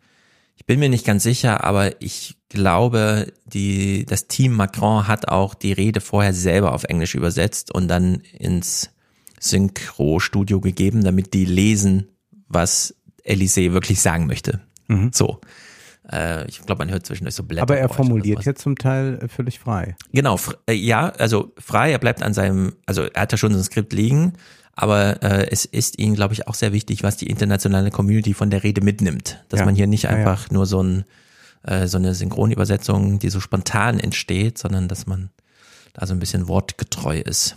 ich 0.55 0.65
bin 0.65 0.79
mir 0.79 0.89
nicht 0.89 1.05
ganz 1.05 1.23
sicher, 1.23 1.63
aber 1.63 2.01
ich 2.01 2.35
glaube, 2.49 3.31
die, 3.45 4.05
das 4.05 4.27
Team 4.27 4.53
Macron 4.53 5.07
hat 5.07 5.27
auch 5.27 5.53
die 5.53 5.73
Rede 5.73 6.01
vorher 6.01 6.33
selber 6.33 6.73
auf 6.73 6.83
Englisch 6.83 7.15
übersetzt 7.15 7.73
und 7.73 7.87
dann 7.87 8.21
ins 8.37 8.89
Synchro-Studio 9.39 10.59
gegeben, 10.59 11.03
damit 11.03 11.33
die 11.33 11.45
lesen, 11.45 12.07
was 12.47 12.95
Elysée 13.23 13.71
wirklich 13.71 14.01
sagen 14.01 14.25
möchte. 14.25 14.61
Mhm. 14.87 15.11
So. 15.13 15.41
Äh, 16.11 16.47
ich 16.47 16.61
glaube, 16.61 16.79
man 16.79 16.91
hört 16.91 17.05
zwischendurch 17.05 17.35
so 17.35 17.43
Blätter. 17.43 17.63
Aber 17.63 17.77
er 17.77 17.89
formuliert 17.89 18.45
jetzt 18.45 18.61
zum 18.61 18.77
Teil 18.77 19.19
äh, 19.21 19.27
völlig 19.27 19.59
frei. 19.59 19.95
Genau, 20.13 20.39
äh, 20.67 20.73
ja, 20.73 21.09
also 21.09 21.53
frei, 21.57 21.91
er 21.91 21.99
bleibt 21.99 22.23
an 22.23 22.33
seinem, 22.33 22.73
also 22.85 23.03
er 23.03 23.21
hat 23.21 23.31
ja 23.31 23.37
schon 23.37 23.51
so 23.51 23.59
ein 23.59 23.63
Skript 23.63 23.93
liegen, 23.93 24.33
aber 24.73 25.21
äh, 25.23 25.47
es 25.51 25.65
ist 25.65 25.99
ihm, 25.99 26.13
glaube 26.13 26.33
ich, 26.33 26.47
auch 26.47 26.53
sehr 26.53 26.71
wichtig, 26.71 27.03
was 27.03 27.17
die 27.17 27.27
internationale 27.27 27.91
Community 27.91 28.33
von 28.33 28.49
der 28.49 28.63
Rede 28.63 28.81
mitnimmt. 28.81 29.43
Dass 29.49 29.61
ja. 29.61 29.65
man 29.65 29.75
hier 29.75 29.87
nicht 29.87 30.07
einfach 30.07 30.43
ja, 30.43 30.47
ja. 30.49 30.53
nur 30.53 30.65
so, 30.65 30.81
ein, 30.81 31.05
äh, 31.63 31.87
so 31.87 31.97
eine 31.97 32.13
Synchronübersetzung, 32.13 33.19
die 33.19 33.29
so 33.29 33.39
spontan 33.39 33.99
entsteht, 33.99 34.57
sondern 34.57 34.87
dass 34.87 35.07
man 35.07 35.29
da 35.93 36.05
so 36.05 36.13
ein 36.13 36.19
bisschen 36.19 36.47
wortgetreu 36.47 37.19
ist. 37.19 37.55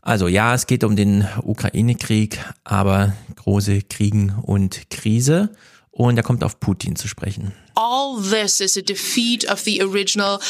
Also 0.00 0.26
ja, 0.26 0.54
es 0.54 0.66
geht 0.66 0.84
um 0.84 0.96
den 0.96 1.26
Ukraine-Krieg, 1.42 2.38
aber 2.64 3.14
große 3.36 3.82
Kriegen 3.82 4.30
und 4.42 4.90
Krise. 4.90 5.50
Und 5.94 6.16
er 6.16 6.22
kommt 6.22 6.42
auf 6.42 6.58
Putin 6.58 6.96
zu 6.96 7.06
sprechen. 7.06 7.52
All 7.74 8.18
this 8.22 8.60
is 8.60 8.78
a 8.78 8.82
defeat 8.82 9.44
of 9.44 9.64
the 9.64 9.82
original 9.82 10.40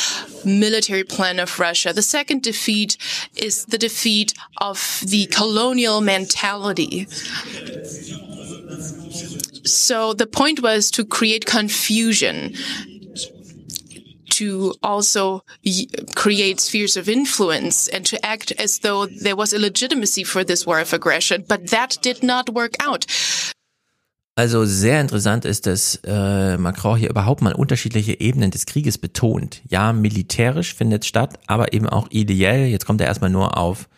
military 0.44 1.02
plan 1.02 1.40
of 1.40 1.58
Russia. 1.58 1.92
The 1.92 2.02
second 2.02 2.44
defeat 2.44 2.96
is 3.34 3.66
the 3.66 3.78
defeat 3.78 4.34
of 4.58 5.02
the 5.04 5.26
colonial 5.26 6.00
mentality. 6.00 7.08
So 9.64 10.14
the 10.14 10.26
point 10.26 10.62
was 10.62 10.90
to 10.92 11.04
create 11.04 11.44
confusion 11.44 12.54
to 14.30 14.74
also 14.82 15.44
create 16.14 16.58
spheres 16.60 16.96
of 16.96 17.08
influence 17.08 17.88
and 17.88 18.06
to 18.06 18.24
act 18.24 18.52
as 18.52 18.78
though 18.78 19.06
there 19.06 19.36
was 19.36 19.52
a 19.52 19.58
legitimacy 19.58 20.24
for 20.24 20.42
this 20.44 20.66
war 20.66 20.80
of 20.80 20.92
aggression. 20.92 21.44
But 21.46 21.70
that 21.70 21.98
did 22.00 22.22
not 22.22 22.48
work 22.48 22.74
out. 22.80 23.06
Also 24.34 24.64
sehr 24.64 25.00
interessant 25.00 25.44
ist, 25.44 25.66
dass 25.66 26.00
äh, 26.04 26.56
Macron 26.56 26.96
hier 26.96 27.10
überhaupt 27.10 27.42
mal 27.42 27.52
unterschiedliche 27.52 28.18
Ebenen 28.18 28.50
des 28.50 28.64
Krieges 28.64 28.96
betont. 28.96 29.60
Ja, 29.68 29.92
militärisch 29.92 30.74
findet 30.74 31.04
statt, 31.04 31.38
aber 31.46 31.74
eben 31.74 31.86
auch 31.86 32.08
ideell. 32.10 32.66
Jetzt 32.66 32.86
kommt 32.86 33.02
er 33.02 33.08
erstmal 33.08 33.28
nur 33.28 33.58
auf 33.58 33.88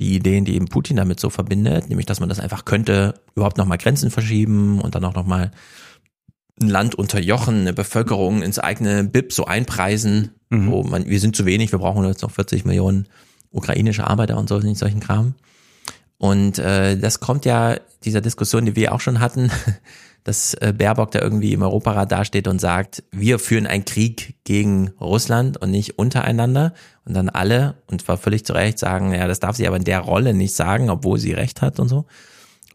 die 0.00 0.16
Ideen, 0.16 0.44
die 0.44 0.56
eben 0.56 0.66
Putin 0.66 0.96
damit 0.96 1.20
so 1.20 1.30
verbindet, 1.30 1.88
nämlich 1.88 2.06
dass 2.06 2.20
man 2.20 2.28
das 2.28 2.40
einfach 2.40 2.64
könnte, 2.64 3.14
überhaupt 3.34 3.58
nochmal 3.58 3.78
Grenzen 3.78 4.10
verschieben 4.10 4.80
und 4.80 4.94
dann 4.94 5.04
auch 5.04 5.14
nochmal 5.14 5.52
ein 6.60 6.68
Land 6.68 6.94
unterjochen, 6.94 7.60
eine 7.60 7.72
Bevölkerung 7.72 8.42
ins 8.42 8.58
eigene 8.58 9.04
BIP 9.04 9.32
so 9.32 9.44
einpreisen, 9.44 10.32
mhm. 10.50 10.70
wo 10.70 10.82
man, 10.82 11.06
wir 11.06 11.20
sind 11.20 11.36
zu 11.36 11.46
wenig, 11.46 11.70
wir 11.70 11.78
brauchen 11.78 12.04
jetzt 12.04 12.22
noch 12.22 12.30
40 12.30 12.64
Millionen 12.64 13.06
ukrainische 13.50 14.06
Arbeiter 14.06 14.36
und 14.36 14.48
so, 14.48 14.58
nicht 14.58 14.78
solchen 14.78 15.00
Kram. 15.00 15.34
Und 16.18 16.58
äh, 16.58 16.96
das 16.96 17.20
kommt 17.20 17.44
ja 17.44 17.76
dieser 18.04 18.20
Diskussion, 18.20 18.64
die 18.64 18.76
wir 18.76 18.94
auch 18.94 19.00
schon 19.00 19.20
hatten, 19.20 19.50
dass 20.24 20.54
äh, 20.54 20.72
Baerbock 20.76 21.12
da 21.12 21.20
irgendwie 21.20 21.52
im 21.52 21.62
Europarat 21.62 22.10
dasteht 22.10 22.48
und 22.48 22.60
sagt, 22.60 23.04
wir 23.12 23.38
führen 23.38 23.66
einen 23.66 23.84
Krieg 23.84 24.34
gegen 24.44 24.88
Russland 25.00 25.56
und 25.58 25.70
nicht 25.70 25.98
untereinander. 25.98 26.72
Und 27.04 27.14
dann 27.14 27.28
alle, 27.28 27.76
und 27.86 28.02
zwar 28.02 28.16
völlig 28.16 28.44
zu 28.44 28.52
Recht, 28.54 28.78
sagen, 28.78 29.12
ja, 29.12 29.28
das 29.28 29.40
darf 29.40 29.56
sie 29.56 29.68
aber 29.68 29.76
in 29.76 29.84
der 29.84 30.00
Rolle 30.00 30.34
nicht 30.34 30.54
sagen, 30.54 30.90
obwohl 30.90 31.18
sie 31.18 31.32
recht 31.32 31.62
hat 31.62 31.78
und 31.78 31.88
so. 31.88 32.06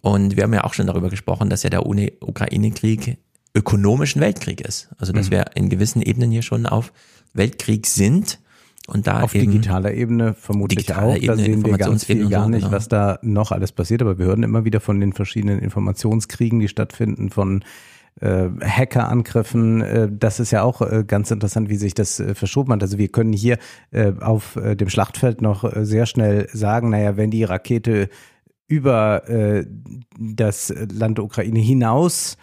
Und 0.02 0.36
wir 0.36 0.44
haben 0.44 0.54
ja 0.54 0.64
auch 0.64 0.74
schon 0.74 0.88
darüber 0.88 1.10
gesprochen, 1.10 1.50
dass 1.50 1.64
ja 1.64 1.70
der 1.70 1.86
Ukraine-Krieg 1.86 3.18
ökonomischen 3.54 4.22
Weltkrieg 4.22 4.62
ist. 4.62 4.90
Also 4.98 5.14
dass 5.14 5.28
mhm. 5.28 5.32
wir 5.32 5.46
in 5.56 5.70
gewissen 5.70 6.02
Ebenen 6.02 6.32
hier 6.32 6.42
schon 6.42 6.66
auf 6.66 6.94
Weltkrieg 7.34 7.86
sind 7.88 8.40
und 8.88 9.08
da 9.08 9.22
auf 9.22 9.32
digitaler 9.32 9.94
Ebene 9.94 10.34
vermutlich 10.34 10.86
digitaler 10.86 11.14
auch. 11.14 11.16
Ebene, 11.16 11.28
da 11.28 11.38
sehen 11.38 11.66
wir 11.66 11.78
ganz 11.78 12.06
viel 12.06 12.28
gar 12.30 12.50
nicht, 12.50 12.64
genau. 12.64 12.76
was 12.76 12.88
da 12.88 13.20
noch 13.22 13.52
alles 13.52 13.72
passiert. 13.72 14.02
Aber 14.02 14.18
wir 14.18 14.26
hören 14.26 14.44
immer 14.44 14.66
wieder 14.66 14.80
von 14.80 15.00
den 15.00 15.14
verschiedenen 15.14 15.60
Informationskriegen, 15.60 16.60
die 16.60 16.68
stattfinden, 16.68 17.30
von 17.30 17.64
äh, 18.20 18.50
Hackerangriffen. 18.62 19.82
Äh, 19.82 20.10
das 20.12 20.40
ist 20.40 20.52
ja 20.52 20.64
auch 20.64 20.82
äh, 20.82 21.04
ganz 21.06 21.32
interessant, 21.32 21.70
wie 21.70 21.78
sich 21.78 21.94
das 21.94 22.20
äh, 22.20 22.36
verschoben 22.36 22.74
hat. 22.74 22.82
Also 22.82 22.98
wir 22.98 23.10
können 23.10 23.34
hier 23.34 23.58
äh, 23.92 24.14
auf 24.20 24.56
äh, 24.56 24.76
dem 24.76 24.90
Schlachtfeld 24.90 25.42
noch 25.42 25.64
äh, 25.64 25.86
sehr 25.86 26.06
schnell 26.06 26.48
sagen, 26.52 26.90
naja, 26.90 27.18
wenn 27.18 27.32
die 27.32 27.44
Rakete 27.44 28.10
über 28.68 29.30
äh, 29.30 29.66
das 30.18 30.74
Land 30.92 31.20
Ukraine 31.20 31.60
hinaus 31.60 32.38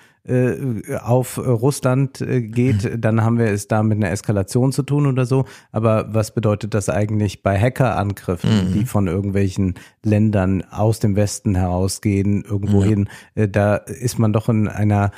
auf 1.03 1.39
Russland 1.39 2.21
äh, 2.21 2.43
geht, 2.43 3.03
dann 3.03 3.23
haben 3.23 3.39
wir 3.39 3.47
es 3.47 3.69
da 3.69 3.83
mit 3.83 3.97
einer 3.97 4.11
Eskalation 4.11 4.73
zu 4.73 4.83
tun 4.83 5.07
oder 5.07 5.27
so. 5.27 5.45
Aber 5.73 6.13
was 6.13 6.35
bedeutet 6.35 6.75
das 6.75 6.89
eigentlich 6.89 7.43
bei 7.43 7.59
Hackerangriffen, 7.59 8.69
mhm. 8.69 8.73
die 8.73 8.85
von 8.85 9.07
irgendwelchen 9.07 9.75
Ländern 10.05 10.63
aus 10.71 11.01
dem 11.01 11.17
Westen 11.17 11.55
herausgehen, 11.55 12.45
irgendwohin? 12.45 13.09
Ja. 13.35 13.45
Äh, 13.45 13.49
da 13.49 13.77
ist 13.77 14.19
man 14.19 14.33
doch 14.33 14.49
in 14.49 14.69
einer 14.69 15.11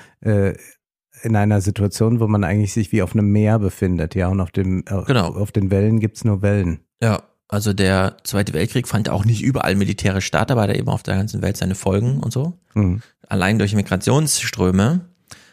in 1.22 1.35
einer 1.35 1.60
Situation, 1.60 2.20
wo 2.20 2.27
man 2.27 2.44
eigentlich 2.44 2.74
sich 2.74 2.93
wie 2.93 3.02
auf 3.02 3.14
einem 3.14 3.32
Meer 3.32 3.59
befindet, 3.59 4.14
ja, 4.14 4.28
und 4.28 4.40
auf 4.40 4.51
dem 4.51 4.85
genau. 4.85 5.28
auf 5.35 5.51
den 5.51 5.70
Wellen 5.70 5.98
gibt's 5.98 6.24
nur 6.24 6.43
Wellen. 6.43 6.81
Ja, 7.02 7.22
also 7.51 7.72
der 7.72 8.16
Zweite 8.22 8.55
Weltkrieg 8.55 8.86
fand 8.86 9.09
auch 9.09 9.24
nicht 9.24 9.43
überall 9.43 9.74
militärisch 9.74 10.24
statt, 10.24 10.52
aber 10.52 10.62
hat 10.62 10.77
eben 10.77 10.89
auf 10.89 11.02
der 11.02 11.16
ganzen 11.16 11.43
Welt 11.43 11.56
seine 11.56 11.74
Folgen 11.74 12.20
und 12.20 12.32
so. 12.32 12.59
Mhm. 12.74 13.02
Allein 13.31 13.59
durch 13.59 13.74
Migrationsströme. 13.74 15.01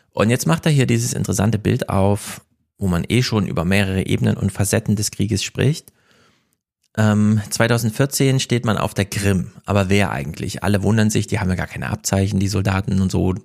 Und 0.09 0.29
jetzt 0.31 0.47
macht 0.47 0.65
er 0.65 0.71
hier 0.71 0.87
dieses 0.87 1.13
interessante 1.13 1.59
Bild 1.59 1.89
auf, 1.89 2.41
wo 2.79 2.87
man 2.87 3.05
eh 3.07 3.21
schon 3.21 3.47
über 3.47 3.65
mehrere 3.65 4.05
Ebenen 4.07 4.35
und 4.35 4.51
Facetten 4.51 4.95
des 4.95 5.11
Krieges 5.11 5.43
spricht. 5.43 5.93
Ähm, 6.97 7.39
2014 7.47 8.39
steht 8.39 8.65
man 8.65 8.77
auf 8.77 8.95
der 8.95 9.05
Krim. 9.05 9.51
Aber 9.65 9.89
wer 9.89 10.11
eigentlich? 10.11 10.63
Alle 10.63 10.81
wundern 10.81 11.11
sich, 11.11 11.27
die 11.27 11.39
haben 11.39 11.49
ja 11.49 11.55
gar 11.55 11.67
keine 11.67 11.89
Abzeichen, 11.89 12.39
die 12.39 12.47
Soldaten 12.47 12.99
und 12.99 13.11
so. 13.11 13.35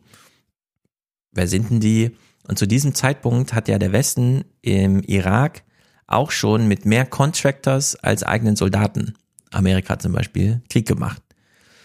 Wer 1.33 1.47
sind 1.47 1.71
denn 1.71 1.81
die? 1.81 2.17
Und 2.49 2.59
zu 2.59 2.67
diesem 2.67 2.95
Zeitpunkt 2.95 3.53
hat 3.53 3.69
ja 3.69 3.79
der 3.79 3.93
Westen 3.93 4.45
im 4.63 5.03
Irak 5.03 5.63
auch 6.07 6.31
schon 6.31 6.69
mit 6.69 6.87
mehr 6.87 7.05
Contractors 7.05 7.97
als 7.97 8.23
eigenen 8.23 8.57
Soldaten, 8.57 9.15
Amerika 9.51 9.99
zum 9.99 10.13
Beispiel, 10.13 10.63
Krieg 10.71 10.89
gemacht. 10.89 11.22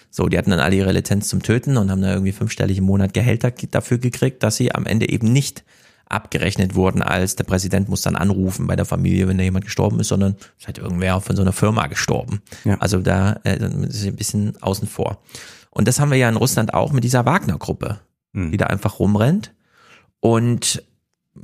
So, 0.09 0.27
die 0.27 0.37
hatten 0.37 0.49
dann 0.51 0.59
alle 0.59 0.75
ihre 0.75 0.91
Lizenz 0.91 1.27
zum 1.29 1.43
Töten 1.43 1.77
und 1.77 1.91
haben 1.91 2.01
da 2.01 2.11
irgendwie 2.11 2.31
fünfstellig 2.31 2.77
im 2.77 2.85
Monat 2.85 3.13
Gehälter 3.13 3.51
dafür 3.51 3.97
gekriegt, 3.97 4.41
dass 4.43 4.55
sie 4.55 4.73
am 4.73 4.85
Ende 4.85 5.09
eben 5.09 5.31
nicht 5.31 5.63
abgerechnet 6.09 6.73
wurden, 6.75 7.01
als 7.01 7.35
der 7.35 7.43
Präsident 7.43 7.89
muss 7.89 8.01
dann 8.01 8.15
anrufen 8.15 8.65
bei 8.65 8.75
der 8.77 8.85
Familie, 8.85 9.27
wenn 9.27 9.37
da 9.37 9.43
jemand 9.43 9.65
gestorben 9.65 9.99
ist, 9.99 10.07
sondern 10.07 10.37
ist 10.57 10.67
halt 10.67 10.77
irgendwer 10.77 11.19
von 11.19 11.35
so 11.35 11.41
einer 11.41 11.51
Firma 11.51 11.87
gestorben. 11.87 12.41
Ja. 12.63 12.77
Also 12.79 12.99
da 12.99 13.33
äh, 13.43 13.57
ist 13.87 14.05
ein 14.05 14.15
bisschen 14.15 14.61
außen 14.61 14.87
vor. 14.87 15.21
Und 15.69 15.87
das 15.87 15.99
haben 15.99 16.09
wir 16.09 16.17
ja 16.17 16.29
in 16.29 16.37
Russland 16.37 16.73
auch 16.73 16.93
mit 16.93 17.03
dieser 17.03 17.25
Wagner-Gruppe, 17.25 17.99
Hm. 18.33 18.51
die 18.51 18.57
da 18.57 18.67
einfach 18.67 18.99
rumrennt 18.99 19.53
und 20.19 20.83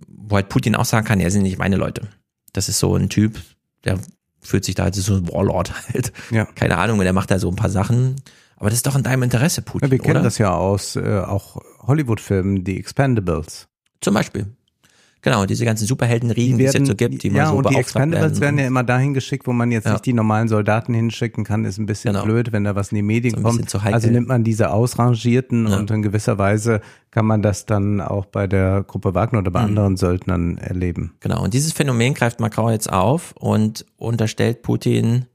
wo 0.07 0.35
halt 0.35 0.49
Putin 0.49 0.75
auch 0.75 0.85
sagen 0.85 1.05
kann, 1.05 1.19
ja, 1.19 1.29
sind 1.29 1.43
nicht 1.43 1.57
meine 1.57 1.75
Leute. 1.75 2.07
Das 2.53 2.69
ist 2.69 2.79
so 2.79 2.95
ein 2.95 3.09
Typ, 3.09 3.39
der 3.83 3.99
fühlt 4.41 4.65
sich 4.65 4.75
da 4.75 4.83
als 4.85 4.97
so 4.97 5.15
ein 5.15 5.27
Warlord 5.31 5.73
halt. 5.93 6.11
Ja. 6.31 6.45
Keine 6.45 6.77
Ahnung, 6.77 6.99
und 6.99 7.03
der 7.05 7.13
macht 7.13 7.31
da 7.31 7.39
so 7.39 7.49
ein 7.49 7.55
paar 7.55 7.69
Sachen. 7.69 8.15
Aber 8.63 8.69
das 8.69 8.77
ist 8.79 8.87
doch 8.87 8.95
in 8.95 9.03
deinem 9.03 9.23
Interesse, 9.23 9.61
Putin, 9.61 9.87
Ja, 9.87 9.91
wir 9.91 9.99
kennen 9.99 10.15
oder? 10.17 10.23
das 10.23 10.37
ja 10.37 10.55
aus 10.55 10.95
äh, 10.95 11.19
auch 11.19 11.57
Hollywood-Filmen, 11.85 12.63
die 12.63 12.79
Expendables. 12.79 13.67
Zum 13.99 14.13
Beispiel. 14.13 14.45
Genau, 15.21 15.45
diese 15.45 15.65
ganzen 15.65 15.85
Superheldenriegen, 15.85 16.57
die, 16.57 16.63
es 16.65 16.73
jetzt 16.73 16.87
so 16.87 16.95
gibt, 16.95 17.23
die 17.23 17.27
ja, 17.29 17.43
mal 17.43 17.49
so 17.49 17.55
und 17.57 17.69
die 17.69 17.75
Expendables 17.75 18.39
werden 18.41 18.55
ja 18.55 18.63
werden. 18.63 18.67
immer 18.67 18.83
dahin 18.83 19.13
geschickt, 19.13 19.47
wo 19.47 19.51
man 19.53 19.71
jetzt 19.71 19.85
Ja. 19.85 19.91
nicht 19.93 20.05
die 20.05 20.13
normalen 20.13 20.47
Soldaten 20.47 20.93
hinschicken 20.93 21.43
kann, 21.43 21.65
ist 21.65 21.77
ein 21.77 21.85
bisschen 21.85 22.13
Genau. 22.13 22.23
blöd, 22.25 22.51
wenn 22.53 22.63
da 22.65 22.75
was 22.75 22.91
in 22.91 22.95
die 22.97 23.01
Medien 23.01 23.35
So 23.35 23.41
kommt. 23.41 23.75
Also 23.85 24.09
nimmt 24.09 24.27
man 24.29 24.43
diese 24.45 24.71
ausrangierten 24.71 25.67
Ja. 25.67 25.77
und 25.77 25.91
in 25.91 26.01
gewisser 26.01 26.37
Weise 26.37 26.79
kann 27.11 27.25
man 27.25 27.41
das 27.41 27.65
dann 27.65 27.99
auch 28.01 28.25
bei 28.25 28.47
der 28.47 28.83
Gruppe 28.83 29.13
Wagner 29.13 29.39
oder 29.39 29.51
bei 29.51 29.61
Mhm. 29.61 29.65
anderen 29.67 29.97
Söldnern 29.97 30.57
erleben. 30.57 31.13
Genau, 31.21 31.43
und 31.43 31.53
dieses 31.53 31.73
Phänomen 31.73 32.13
greift 32.13 32.39
Macron 32.39 32.71
jetzt 32.71 32.91
auf 32.91 33.33
und 33.37 33.85
unterstellt 33.97 34.61
Putin, 34.61 35.25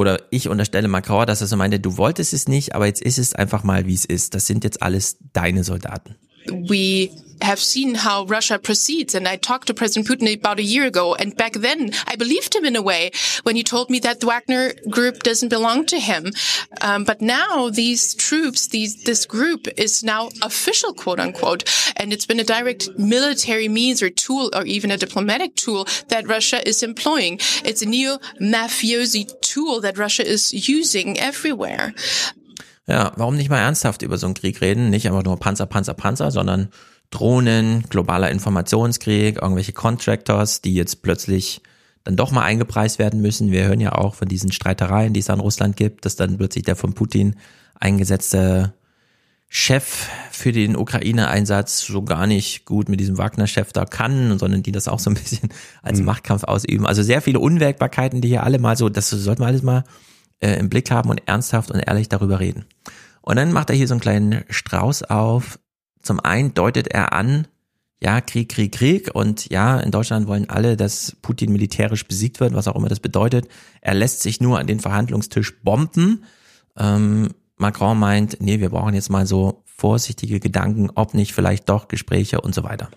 oder 0.00 0.22
ich 0.30 0.48
unterstelle 0.48 0.88
Macron, 0.88 1.26
dass 1.26 1.42
er 1.42 1.46
so 1.46 1.58
meinte, 1.58 1.78
du 1.78 1.98
wolltest 1.98 2.32
es 2.32 2.48
nicht, 2.48 2.74
aber 2.74 2.86
jetzt 2.86 3.02
ist 3.02 3.18
es 3.18 3.34
einfach 3.34 3.64
mal, 3.64 3.86
wie 3.86 3.92
es 3.92 4.06
ist. 4.06 4.34
Das 4.34 4.46
sind 4.46 4.64
jetzt 4.64 4.82
alles 4.82 5.18
deine 5.34 5.62
Soldaten. 5.62 6.16
we 6.46 7.10
have 7.42 7.58
seen 7.58 7.94
how 7.94 8.24
Russia 8.24 8.58
proceeds. 8.58 9.14
And 9.14 9.26
I 9.26 9.36
talked 9.36 9.66
to 9.68 9.74
President 9.74 10.06
Putin 10.08 10.34
about 10.34 10.58
a 10.58 10.62
year 10.62 10.86
ago. 10.86 11.14
And 11.14 11.36
back 11.36 11.54
then, 11.54 11.90
I 12.06 12.16
believed 12.16 12.54
him 12.54 12.64
in 12.64 12.76
a 12.76 12.82
way 12.82 13.10
when 13.42 13.56
he 13.56 13.62
told 13.62 13.90
me 13.90 13.98
that 14.00 14.20
the 14.20 14.26
Wagner 14.26 14.72
group 14.88 15.22
doesn't 15.22 15.48
belong 15.48 15.86
to 15.86 15.98
him. 15.98 16.32
Um, 16.80 17.04
but 17.04 17.20
now 17.20 17.70
these 17.70 18.14
troops, 18.14 18.68
these, 18.68 19.04
this 19.04 19.26
group 19.26 19.66
is 19.76 20.02
now 20.02 20.30
official, 20.42 20.92
quote 20.92 21.20
unquote. 21.20 21.64
And 21.96 22.12
it's 22.12 22.26
been 22.26 22.40
a 22.40 22.44
direct 22.44 22.88
military 22.98 23.68
means 23.68 24.02
or 24.02 24.10
tool 24.10 24.50
or 24.54 24.64
even 24.64 24.90
a 24.90 24.96
diplomatic 24.96 25.56
tool 25.56 25.86
that 26.08 26.28
Russia 26.28 26.66
is 26.66 26.82
employing. 26.82 27.38
It's 27.64 27.82
a 27.82 27.86
neo 27.86 28.18
mafiosi 28.40 29.28
tool 29.40 29.80
that 29.80 29.98
Russia 29.98 30.26
is 30.26 30.68
using 30.68 31.18
everywhere. 31.18 31.94
Ja, 32.86 33.12
warum 33.16 33.36
nicht 33.36 33.50
mal 33.50 33.58
ernsthaft 33.58 34.02
über 34.02 34.18
so 34.18 34.26
einen 34.26 34.34
Krieg 34.34 34.60
reden? 34.60 34.90
Nicht 34.90 35.06
einfach 35.06 35.22
nur 35.22 35.38
Panzer, 35.38 35.66
Panzer, 35.66 35.94
Panzer, 35.94 36.32
sondern 36.32 36.70
Drohnen, 37.10 37.84
globaler 37.88 38.30
Informationskrieg, 38.30 39.42
irgendwelche 39.42 39.72
Contractors, 39.72 40.62
die 40.62 40.74
jetzt 40.74 41.02
plötzlich 41.02 41.60
dann 42.04 42.16
doch 42.16 42.30
mal 42.30 42.44
eingepreist 42.44 42.98
werden 42.98 43.20
müssen. 43.20 43.50
Wir 43.50 43.64
hören 43.64 43.80
ja 43.80 43.92
auch 43.92 44.14
von 44.14 44.28
diesen 44.28 44.52
Streitereien, 44.52 45.12
die 45.12 45.20
es 45.20 45.30
an 45.30 45.40
Russland 45.40 45.76
gibt, 45.76 46.04
dass 46.04 46.16
dann 46.16 46.38
plötzlich 46.38 46.64
der 46.64 46.76
von 46.76 46.94
Putin 46.94 47.36
eingesetzte 47.78 48.72
Chef 49.52 50.08
für 50.30 50.52
den 50.52 50.76
Ukraine-Einsatz 50.76 51.80
so 51.80 52.02
gar 52.02 52.28
nicht 52.28 52.64
gut 52.66 52.88
mit 52.88 53.00
diesem 53.00 53.18
Wagner-Chef 53.18 53.72
da 53.72 53.84
kann, 53.84 54.38
sondern 54.38 54.62
die 54.62 54.70
das 54.70 54.86
auch 54.86 55.00
so 55.00 55.10
ein 55.10 55.14
bisschen 55.14 55.48
als 55.82 56.00
Machtkampf 56.00 56.44
ausüben. 56.44 56.86
Also 56.86 57.02
sehr 57.02 57.20
viele 57.20 57.40
Unwägbarkeiten, 57.40 58.20
die 58.20 58.28
hier 58.28 58.44
alle 58.44 58.60
mal 58.60 58.76
so, 58.76 58.88
das 58.88 59.10
sollten 59.10 59.42
wir 59.42 59.48
alles 59.48 59.62
mal 59.62 59.82
äh, 60.38 60.54
im 60.54 60.68
Blick 60.68 60.92
haben 60.92 61.10
und 61.10 61.22
ernsthaft 61.26 61.72
und 61.72 61.80
ehrlich 61.80 62.08
darüber 62.08 62.38
reden. 62.38 62.64
Und 63.22 63.36
dann 63.36 63.52
macht 63.52 63.70
er 63.70 63.76
hier 63.76 63.88
so 63.88 63.94
einen 63.94 64.00
kleinen 64.00 64.44
Strauß 64.48 65.02
auf. 65.04 65.58
Zum 66.02 66.20
einen 66.20 66.54
deutet 66.54 66.88
er 66.88 67.12
an, 67.12 67.46
ja, 68.02 68.20
Krieg, 68.20 68.48
Krieg, 68.48 68.72
Krieg 68.72 69.14
und 69.14 69.50
ja, 69.50 69.78
in 69.78 69.90
Deutschland 69.90 70.26
wollen 70.26 70.48
alle, 70.48 70.76
dass 70.76 71.16
Putin 71.20 71.52
militärisch 71.52 72.06
besiegt 72.06 72.40
wird, 72.40 72.54
was 72.54 72.66
auch 72.66 72.76
immer 72.76 72.88
das 72.88 73.00
bedeutet. 73.00 73.46
Er 73.82 73.94
lässt 73.94 74.22
sich 74.22 74.40
nur 74.40 74.58
an 74.58 74.66
den 74.66 74.80
Verhandlungstisch 74.80 75.60
bomben. 75.62 76.24
Ähm, 76.78 77.28
Macron 77.56 77.98
meint, 77.98 78.40
nee, 78.40 78.58
wir 78.58 78.70
brauchen 78.70 78.94
jetzt 78.94 79.10
mal 79.10 79.26
so 79.26 79.62
vorsichtige 79.66 80.40
Gedanken, 80.40 80.90
ob 80.94 81.12
nicht 81.12 81.34
vielleicht 81.34 81.68
doch 81.68 81.88
Gespräche 81.88 82.40
und 82.40 82.54
so 82.54 82.64
weiter. 82.64 82.88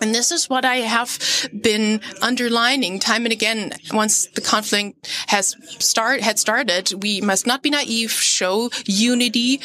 And 0.00 0.12
this 0.12 0.32
is 0.32 0.50
what 0.50 0.64
I 0.64 0.88
have 0.88 1.20
been 1.52 2.00
underlining 2.20 2.98
time 2.98 3.24
and 3.24 3.32
again. 3.32 3.72
Once 3.92 4.28
the 4.34 4.40
conflict 4.40 5.08
has 5.28 5.56
start 5.78 6.20
had 6.20 6.38
started, 6.40 6.92
we 7.00 7.20
must 7.20 7.46
not 7.46 7.62
be 7.62 7.70
naive, 7.70 8.10
show 8.10 8.70
unity, 8.86 9.60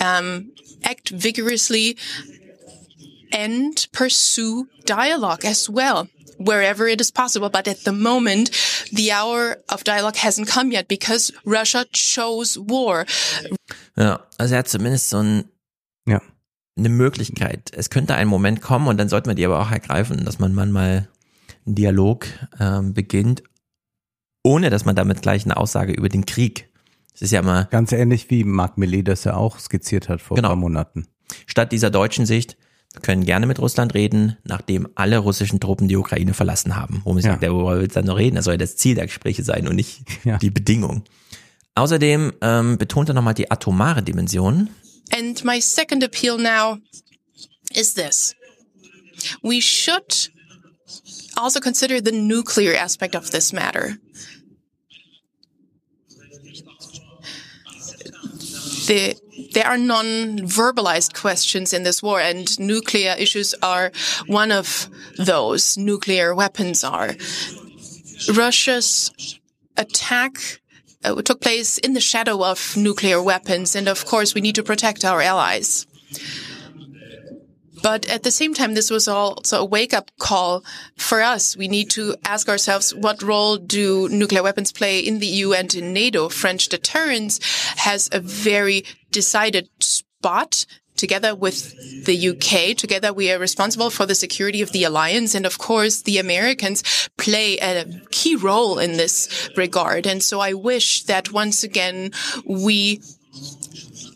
um, 0.00 0.52
act 0.84 1.10
vigorously, 1.10 1.96
and 3.32 3.86
pursue 3.92 4.66
dialogue 4.84 5.44
as 5.44 5.68
well. 5.68 6.08
Wherever 6.38 6.88
it 6.88 7.00
is 7.02 7.12
possible. 7.12 7.50
But 7.50 7.68
at 7.68 7.84
the 7.84 7.92
moment, 7.92 8.50
the 8.92 9.12
hour 9.12 9.58
of 9.68 9.84
dialogue 9.84 10.16
hasn't 10.16 10.48
come 10.48 10.72
yet 10.72 10.88
because 10.88 11.32
Russia 11.44 11.84
chose 11.92 12.56
war. 12.58 13.04
Ja, 13.96 14.26
also 14.38 14.54
er 14.54 14.60
hat 14.60 14.68
zumindest 14.68 15.10
so 15.10 15.18
ein, 15.18 15.44
Ja. 16.08 16.22
eine 16.78 16.88
Möglichkeit. 16.88 17.70
Es 17.74 17.90
könnte 17.90 18.14
ein 18.14 18.26
Moment 18.26 18.62
kommen 18.62 18.88
und 18.88 18.96
dann 18.96 19.10
sollten 19.10 19.28
wir 19.28 19.34
die 19.34 19.44
aber 19.44 19.60
auch 19.60 19.70
ergreifen, 19.70 20.24
dass 20.24 20.38
man 20.38 20.54
manchmal 20.54 21.08
einen 21.66 21.74
Dialog 21.74 22.26
ähm, 22.58 22.94
beginnt, 22.94 23.42
ohne 24.42 24.70
dass 24.70 24.86
man 24.86 24.96
damit 24.96 25.20
gleich 25.20 25.44
eine 25.44 25.58
Aussage 25.58 25.92
über 25.92 26.08
den 26.08 26.24
Krieg. 26.24 26.69
Es 27.20 27.26
ist 27.26 27.32
ja 27.32 27.40
immer 27.40 27.64
Ganz 27.64 27.92
ähnlich 27.92 28.30
wie 28.30 28.44
Mark 28.44 28.78
Milley 28.78 29.04
das 29.04 29.24
ja 29.24 29.34
auch 29.36 29.58
skizziert 29.58 30.08
hat 30.08 30.22
vor 30.22 30.36
Genau. 30.36 30.48
ein 30.48 30.52
paar 30.52 30.56
Monaten. 30.56 31.06
statt 31.46 31.70
dieser 31.70 31.90
deutschen 31.90 32.24
Sicht, 32.26 32.56
wir 32.94 33.02
können 33.02 33.24
gerne 33.24 33.46
mit 33.46 33.58
Russland 33.60 33.94
reden, 33.94 34.36
nachdem 34.42 34.88
alle 34.94 35.18
russischen 35.18 35.60
Truppen 35.60 35.86
die 35.86 35.96
Ukraine 35.96 36.32
verlassen 36.34 36.74
haben. 36.76 37.02
Wo 37.04 37.12
man 37.12 37.22
Ja. 37.22 37.32
sagt, 37.32 37.42
worüber 37.42 37.78
willst 37.78 37.94
du 37.94 38.00
dann 38.00 38.06
noch 38.06 38.16
reden? 38.16 38.36
Das 38.36 38.46
soll 38.46 38.54
ja 38.54 38.58
das 38.58 38.76
Ziel 38.76 38.94
der 38.96 39.06
Gespräche 39.06 39.44
sein 39.44 39.68
und 39.68 39.76
nicht 39.76 40.02
Ja. 40.24 40.38
die 40.38 40.50
Bedingung. 40.50 41.04
Außerdem 41.74 42.32
ähm, 42.40 42.78
betont 42.78 43.08
er 43.10 43.14
nochmal 43.14 43.34
die 43.34 43.50
atomare 43.50 44.02
Dimension. 44.02 44.70
And 45.16 45.44
my 45.44 45.60
second 45.60 46.02
appeal 46.02 46.36
now 46.38 46.78
is 47.74 47.94
this. 47.94 48.34
We 49.42 49.60
should 49.60 50.32
also 51.36 51.60
consider 51.60 52.00
the 52.04 52.12
nuclear 52.12 52.74
aspect 52.82 53.14
of 53.14 53.30
this 53.30 53.52
matter. 53.52 53.96
The, 58.86 59.16
there 59.52 59.66
are 59.66 59.78
non-verbalized 59.78 61.14
questions 61.14 61.72
in 61.72 61.82
this 61.82 62.02
war 62.02 62.20
and 62.20 62.58
nuclear 62.58 63.14
issues 63.18 63.54
are 63.62 63.92
one 64.26 64.52
of 64.52 64.88
those. 65.18 65.76
Nuclear 65.76 66.34
weapons 66.34 66.84
are. 66.84 67.14
Russia's 68.34 69.38
attack 69.76 70.60
uh, 71.04 71.20
took 71.22 71.40
place 71.40 71.78
in 71.78 71.94
the 71.94 72.00
shadow 72.00 72.44
of 72.44 72.76
nuclear 72.76 73.22
weapons, 73.22 73.74
and 73.74 73.88
of 73.88 74.04
course, 74.04 74.34
we 74.34 74.40
need 74.40 74.54
to 74.54 74.62
protect 74.62 75.04
our 75.04 75.20
allies. 75.22 75.86
But 77.82 78.06
at 78.08 78.22
the 78.22 78.30
same 78.30 78.54
time, 78.54 78.74
this 78.74 78.90
was 78.90 79.08
also 79.08 79.60
a 79.60 79.64
wake 79.64 79.94
up 79.94 80.10
call 80.18 80.64
for 80.96 81.22
us. 81.22 81.56
We 81.56 81.68
need 81.68 81.90
to 81.90 82.16
ask 82.24 82.48
ourselves, 82.48 82.94
what 82.94 83.22
role 83.22 83.56
do 83.56 84.08
nuclear 84.08 84.42
weapons 84.42 84.72
play 84.72 85.00
in 85.00 85.18
the 85.18 85.26
EU 85.26 85.52
and 85.52 85.74
in 85.74 85.92
NATO? 85.92 86.28
French 86.28 86.68
deterrence 86.68 87.40
has 87.76 88.08
a 88.12 88.20
very 88.20 88.84
decided 89.10 89.68
spot. 89.80 90.66
Together 90.96 91.34
with 91.34 92.04
the 92.04 92.28
UK, 92.28 92.76
together 92.76 93.10
we 93.10 93.32
are 93.32 93.38
responsible 93.38 93.88
for 93.88 94.04
the 94.04 94.14
security 94.14 94.60
of 94.60 94.72
the 94.72 94.84
alliance. 94.84 95.34
And 95.34 95.46
of 95.46 95.56
course, 95.56 96.02
the 96.02 96.18
Americans 96.18 97.08
play 97.16 97.56
a 97.56 97.86
key 98.10 98.36
role 98.36 98.78
in 98.78 98.98
this 98.98 99.48
regard. 99.56 100.06
And 100.06 100.22
so 100.22 100.40
I 100.40 100.52
wish 100.52 101.04
that 101.04 101.32
once 101.32 101.62
again, 101.62 102.12
we 102.44 103.00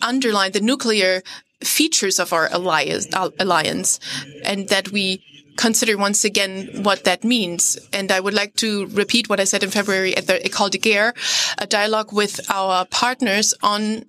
underline 0.02 0.52
the 0.52 0.60
nuclear 0.60 1.22
features 1.64 2.18
of 2.18 2.32
our 2.32 2.48
alliance, 2.52 3.06
alliance 3.38 4.00
and 4.44 4.68
that 4.68 4.90
we 4.92 5.22
consider 5.56 5.96
once 5.96 6.24
again 6.24 6.82
what 6.82 7.04
that 7.04 7.24
means. 7.24 7.78
And 7.92 8.10
I 8.10 8.20
would 8.20 8.34
like 8.34 8.56
to 8.56 8.86
repeat 8.86 9.28
what 9.28 9.40
I 9.40 9.44
said 9.44 9.62
in 9.62 9.70
February 9.70 10.16
at 10.16 10.26
the 10.26 10.34
École 10.34 10.70
de 10.70 10.78
Guerre, 10.78 11.14
a 11.58 11.66
dialogue 11.66 12.12
with 12.12 12.40
our 12.50 12.84
partners 12.86 13.54
on 13.62 14.04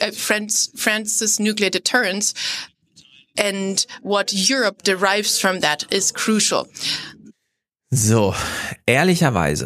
uh, 0.00 0.10
France, 0.10 0.70
France's 0.76 1.40
nuclear 1.40 1.70
deterrence 1.70 2.34
and 3.38 3.86
what 4.02 4.32
Europe 4.32 4.82
derives 4.82 5.38
from 5.38 5.60
that 5.60 5.84
is 5.92 6.10
crucial. 6.10 6.66
So, 7.92 8.34
ehrlicherweise 8.86 9.62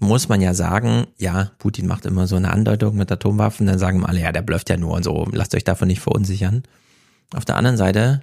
muss 0.00 0.28
man 0.28 0.40
ja 0.40 0.54
sagen, 0.54 1.06
ja, 1.16 1.50
Putin 1.58 1.86
macht 1.86 2.06
immer 2.06 2.26
so 2.26 2.36
eine 2.36 2.50
Andeutung 2.50 2.96
mit 2.96 3.10
Atomwaffen, 3.10 3.66
dann 3.66 3.78
sagen 3.78 4.04
alle, 4.04 4.20
ja, 4.20 4.32
der 4.32 4.42
blöfft 4.42 4.70
ja 4.70 4.76
nur 4.76 4.92
und 4.92 5.02
so, 5.02 5.26
lasst 5.32 5.54
euch 5.54 5.64
davon 5.64 5.88
nicht 5.88 6.00
verunsichern. 6.00 6.62
Auf 7.34 7.44
der 7.44 7.56
anderen 7.56 7.76
Seite, 7.76 8.22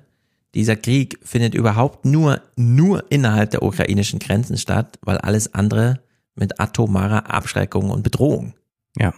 dieser 0.53 0.75
Krieg 0.75 1.19
findet 1.23 1.53
überhaupt 1.53 2.05
nur, 2.05 2.41
nur 2.55 3.11
innerhalb 3.11 3.51
der 3.51 3.63
ukrainischen 3.63 4.19
Grenzen 4.19 4.57
statt, 4.57 4.97
weil 5.01 5.17
alles 5.17 5.53
andere 5.53 5.99
mit 6.35 6.59
atomarer 6.59 7.29
Abschreckung 7.31 7.89
und 7.89 8.03
Bedrohung. 8.03 8.53
Ja. 8.97 9.13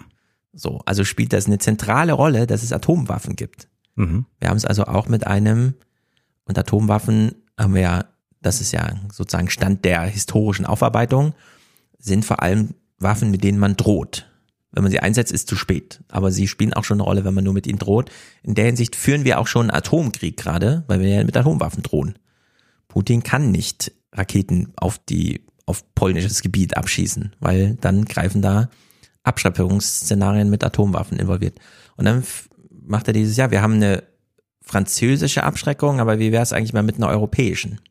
So, 0.53 0.81
also 0.85 1.03
spielt 1.03 1.33
das 1.33 1.45
eine 1.45 1.59
zentrale 1.59 2.13
Rolle, 2.13 2.47
dass 2.47 2.63
es 2.63 2.73
Atomwaffen 2.73 3.35
gibt. 3.35 3.67
Mhm. 3.95 4.25
Wir 4.39 4.49
haben 4.49 4.57
es 4.57 4.65
also 4.65 4.85
auch 4.85 5.07
mit 5.07 5.27
einem 5.27 5.75
Und 6.45 6.57
Atomwaffen 6.57 7.35
haben 7.57 7.75
wir 7.75 7.81
ja, 7.81 8.05
das 8.41 8.61
ist 8.61 8.71
ja 8.71 8.95
sozusagen 9.11 9.49
Stand 9.49 9.83
der 9.85 10.03
historischen 10.03 10.65
Aufarbeitung, 10.65 11.33
sind 11.97 12.25
vor 12.25 12.41
allem 12.41 12.75
Waffen, 12.99 13.31
mit 13.31 13.43
denen 13.43 13.59
man 13.59 13.75
droht. 13.75 14.29
Wenn 14.71 14.83
man 14.83 14.91
sie 14.91 14.99
einsetzt, 14.99 15.31
ist 15.31 15.47
zu 15.47 15.55
spät. 15.55 16.03
Aber 16.09 16.31
sie 16.31 16.47
spielen 16.47 16.73
auch 16.73 16.83
schon 16.83 16.97
eine 16.97 17.03
Rolle, 17.03 17.25
wenn 17.25 17.33
man 17.33 17.43
nur 17.43 17.53
mit 17.53 17.67
ihnen 17.67 17.79
droht. 17.79 18.11
In 18.43 18.55
der 18.55 18.65
Hinsicht 18.65 18.95
führen 18.95 19.23
wir 19.23 19.39
auch 19.39 19.47
schon 19.47 19.69
einen 19.69 19.77
Atomkrieg 19.77 20.37
gerade, 20.37 20.83
weil 20.87 20.99
wir 20.99 21.09
ja 21.09 21.23
mit 21.23 21.37
Atomwaffen 21.37 21.83
drohen. 21.83 22.19
Putin 22.87 23.23
kann 23.23 23.51
nicht 23.51 23.91
Raketen 24.13 24.73
auf 24.75 24.99
die, 24.99 25.45
auf 25.65 25.83
polnisches 25.95 26.41
Gebiet 26.41 26.77
abschießen, 26.77 27.35
weil 27.39 27.75
dann 27.75 28.05
greifen 28.05 28.41
da 28.41 28.69
Abschreckungsszenarien 29.23 30.49
mit 30.49 30.63
Atomwaffen 30.63 31.19
involviert. 31.19 31.59
Und 31.95 32.05
dann 32.05 32.23
macht 32.69 33.07
er 33.07 33.13
dieses 33.13 33.37
Jahr, 33.37 33.51
wir 33.51 33.61
haben 33.61 33.73
eine 33.73 34.03
französische 34.61 35.43
Abschreckung, 35.43 35.99
aber 35.99 36.19
wie 36.19 36.31
wäre 36.31 36.43
es 36.43 36.53
eigentlich 36.53 36.73
mal 36.73 36.83
mit 36.83 36.97
einer 36.97 37.07
europäischen? 37.07 37.81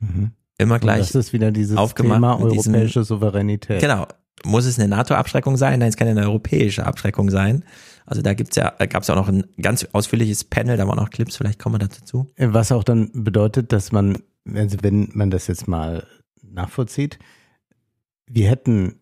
Mhm. 0.00 0.32
Immer 0.58 0.78
gleich. 0.78 1.00
Und 1.00 1.14
das 1.14 1.26
ist 1.26 1.32
wieder 1.32 1.50
dieses 1.50 1.76
aufgemacht 1.76 2.18
Thema 2.38 2.50
diesem- 2.50 2.74
europäische 2.74 3.04
Souveränität. 3.04 3.80
Genau. 3.80 4.06
Muss 4.44 4.66
es 4.66 4.78
eine 4.78 4.88
NATO-Abschreckung 4.88 5.56
sein? 5.56 5.78
Nein, 5.78 5.88
es 5.88 5.96
kann 5.96 6.06
eine 6.08 6.22
europäische 6.22 6.84
Abschreckung 6.86 7.30
sein. 7.30 7.64
Also 8.04 8.20
da 8.20 8.34
gibt's 8.34 8.56
ja, 8.56 8.70
gab 8.88 9.02
es 9.02 9.08
ja 9.08 9.14
auch 9.14 9.18
noch 9.18 9.28
ein 9.28 9.44
ganz 9.60 9.84
ausführliches 9.92 10.44
Panel, 10.44 10.76
da 10.76 10.86
waren 10.86 10.98
auch 10.98 11.08
Clips, 11.10 11.36
vielleicht 11.36 11.58
kommen 11.58 11.76
wir 11.80 11.86
dazu. 11.88 12.26
Was 12.36 12.70
auch 12.70 12.84
dann 12.84 13.10
bedeutet, 13.14 13.72
dass 13.72 13.90
man, 13.92 14.18
also 14.54 14.76
wenn 14.82 15.08
man 15.14 15.30
das 15.30 15.46
jetzt 15.46 15.66
mal 15.66 16.06
nachvollzieht, 16.42 17.18
wir 18.26 18.48
hätten 18.50 18.96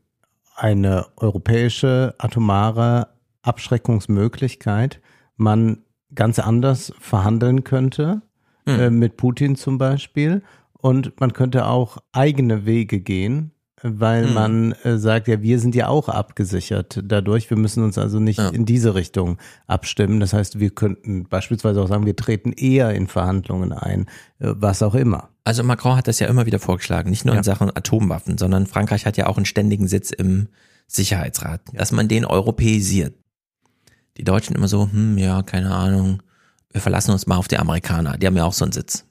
eine 0.55 1.07
europäische 1.17 2.15
atomare 2.19 3.09
Abschreckungsmöglichkeit, 3.43 5.01
man 5.37 5.79
ganz 6.15 6.39
anders 6.39 6.93
verhandeln 7.01 7.65
könnte, 7.65 8.23
Hm. 8.69 8.81
äh, 8.81 8.91
mit 8.91 9.17
Putin 9.17 9.57
zum 9.57 9.77
Beispiel, 9.79 10.43
und 10.83 11.19
man 11.21 11.33
könnte 11.33 11.67
auch 11.67 11.99
eigene 12.13 12.67
Wege 12.67 13.01
gehen, 13.01 13.53
weil 13.83 14.27
Hm. 14.27 14.35
man 14.35 14.73
äh, 14.85 14.99
sagt, 14.99 15.29
ja, 15.29 15.41
wir 15.41 15.59
sind 15.59 15.75
ja 15.75 15.89
auch 15.89 16.09
abgesichert 16.09 17.01
dadurch, 17.05 17.49
wir 17.51 17.57
müssen 17.57 17.83
uns 17.83 17.99
also 17.99 18.21
nicht 18.21 18.39
in 18.39 18.65
diese 18.65 18.95
Richtung 18.95 19.39
abstimmen. 19.67 20.21
Das 20.21 20.33
heißt, 20.33 20.61
wir 20.61 20.71
könnten 20.71 21.25
beispielsweise 21.29 21.81
auch 21.81 21.89
sagen, 21.89 22.05
wir 22.05 22.15
treten 22.17 22.53
eher 22.53 22.91
in 22.95 23.07
Verhandlungen 23.07 23.73
ein, 23.73 24.03
äh, 24.39 24.53
was 24.57 24.83
auch 24.83 24.95
immer. 24.95 25.31
Also 25.45 25.65
Macron 25.65 25.97
hat 25.97 26.07
das 26.07 26.19
ja 26.21 26.27
immer 26.29 26.47
wieder 26.47 26.59
vorgeschlagen, 26.61 27.11
nicht 27.11 27.25
nur 27.25 27.35
in 27.35 27.39
Ja. 27.41 27.45
Sachen 27.45 27.75
Atomwaffen, 27.75 28.39
sondern 28.39 28.67
Frankreich 28.67 29.07
hat 29.07 29.17
ja 29.17 29.27
auch 29.27 29.37
einen 29.37 29.47
ständigen 29.47 29.89
Sitz 29.89 30.11
im 30.11 30.49
Sicherheitsrat, 30.87 31.63
dass 31.73 31.91
man 31.93 32.07
den 32.09 32.25
europäisiert. 32.25 33.15
Die 34.17 34.25
Deutschen 34.25 34.55
immer 34.55 34.69
so, 34.69 34.89
hm, 34.91 35.17
ja, 35.17 35.43
keine 35.43 35.75
Ahnung, 35.75 36.23
wir 36.71 36.81
verlassen 36.81 37.13
uns 37.13 37.27
mal 37.27 37.37
auf 37.37 37.49
die 37.49 37.59
Amerikaner, 37.59 38.19
die 38.19 38.27
haben 38.27 38.37
ja 38.37 38.45
auch 38.45 38.53
so 38.53 38.65
einen 38.65 38.73
Sitz. 38.73 39.05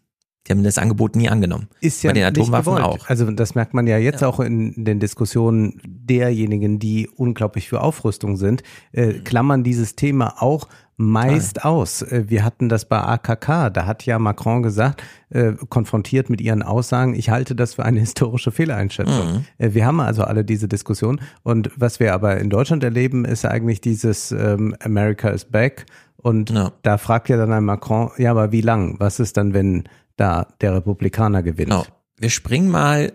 Die 0.47 0.51
haben 0.51 0.63
das 0.63 0.79
Angebot 0.79 1.15
nie 1.15 1.29
angenommen. 1.29 1.67
Ist 1.81 2.01
ja 2.03 2.09
Bei 2.09 2.13
den 2.13 2.33
nicht 2.33 2.39
Atomwaffen 2.39 2.83
auch. 2.83 3.07
Also 3.07 3.29
das 3.29 3.53
merkt 3.53 3.75
man 3.75 3.85
ja 3.85 3.97
jetzt 3.97 4.23
auch 4.23 4.39
in 4.39 4.83
den 4.83 4.99
Diskussionen 4.99 5.79
derjenigen, 5.85 6.79
die 6.79 7.07
unglaublich 7.07 7.69
für 7.69 7.81
Aufrüstung 7.81 8.37
sind, 8.37 8.63
äh, 8.91 9.13
klammern 9.13 9.63
dieses 9.63 9.95
Thema 9.95 10.41
auch 10.41 10.67
meist 11.01 11.65
aus. 11.65 12.01
Äh, 12.01 12.25
wir 12.27 12.43
hatten 12.43 12.69
das 12.69 12.85
bei 12.85 12.99
AKK, 12.99 13.69
da 13.69 13.85
hat 13.85 14.05
ja 14.05 14.19
Macron 14.19 14.63
gesagt, 14.63 15.03
äh, 15.29 15.53
konfrontiert 15.69 16.29
mit 16.29 16.41
ihren 16.41 16.63
Aussagen, 16.63 17.15
ich 17.15 17.29
halte 17.29 17.55
das 17.55 17.75
für 17.75 17.85
eine 17.85 17.99
historische 17.99 18.51
Fehleinschätzung. 18.51 19.33
Mhm. 19.33 19.45
Äh, 19.57 19.73
wir 19.73 19.85
haben 19.85 19.99
also 19.99 20.23
alle 20.23 20.45
diese 20.45 20.67
Diskussion 20.67 21.19
und 21.43 21.71
was 21.75 21.99
wir 21.99 22.13
aber 22.13 22.37
in 22.37 22.49
Deutschland 22.49 22.83
erleben, 22.83 23.25
ist 23.25 23.45
eigentlich 23.45 23.81
dieses 23.81 24.31
ähm, 24.31 24.75
America 24.79 25.29
is 25.29 25.45
back 25.45 25.85
und 26.17 26.53
da 26.83 26.97
fragt 26.99 27.29
ja 27.29 27.37
dann 27.37 27.51
ein 27.51 27.65
Macron, 27.65 28.11
ja, 28.17 28.29
aber 28.29 28.51
wie 28.51 28.61
lang? 28.61 28.99
Was 28.99 29.19
ist 29.19 29.37
dann, 29.37 29.55
wenn 29.55 29.85
da 30.17 30.47
der 30.61 30.75
Republikaner 30.75 31.43
gewinnt? 31.43 31.69
Genau. 31.69 31.85
Wir 32.17 32.29
springen 32.29 32.69
mal 32.69 33.13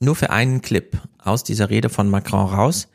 nur 0.00 0.16
für 0.16 0.30
einen 0.30 0.62
Clip 0.62 0.96
aus 1.18 1.44
dieser 1.44 1.70
Rede 1.70 1.88
von 1.88 2.08
Macron 2.08 2.46
raus. 2.46 2.88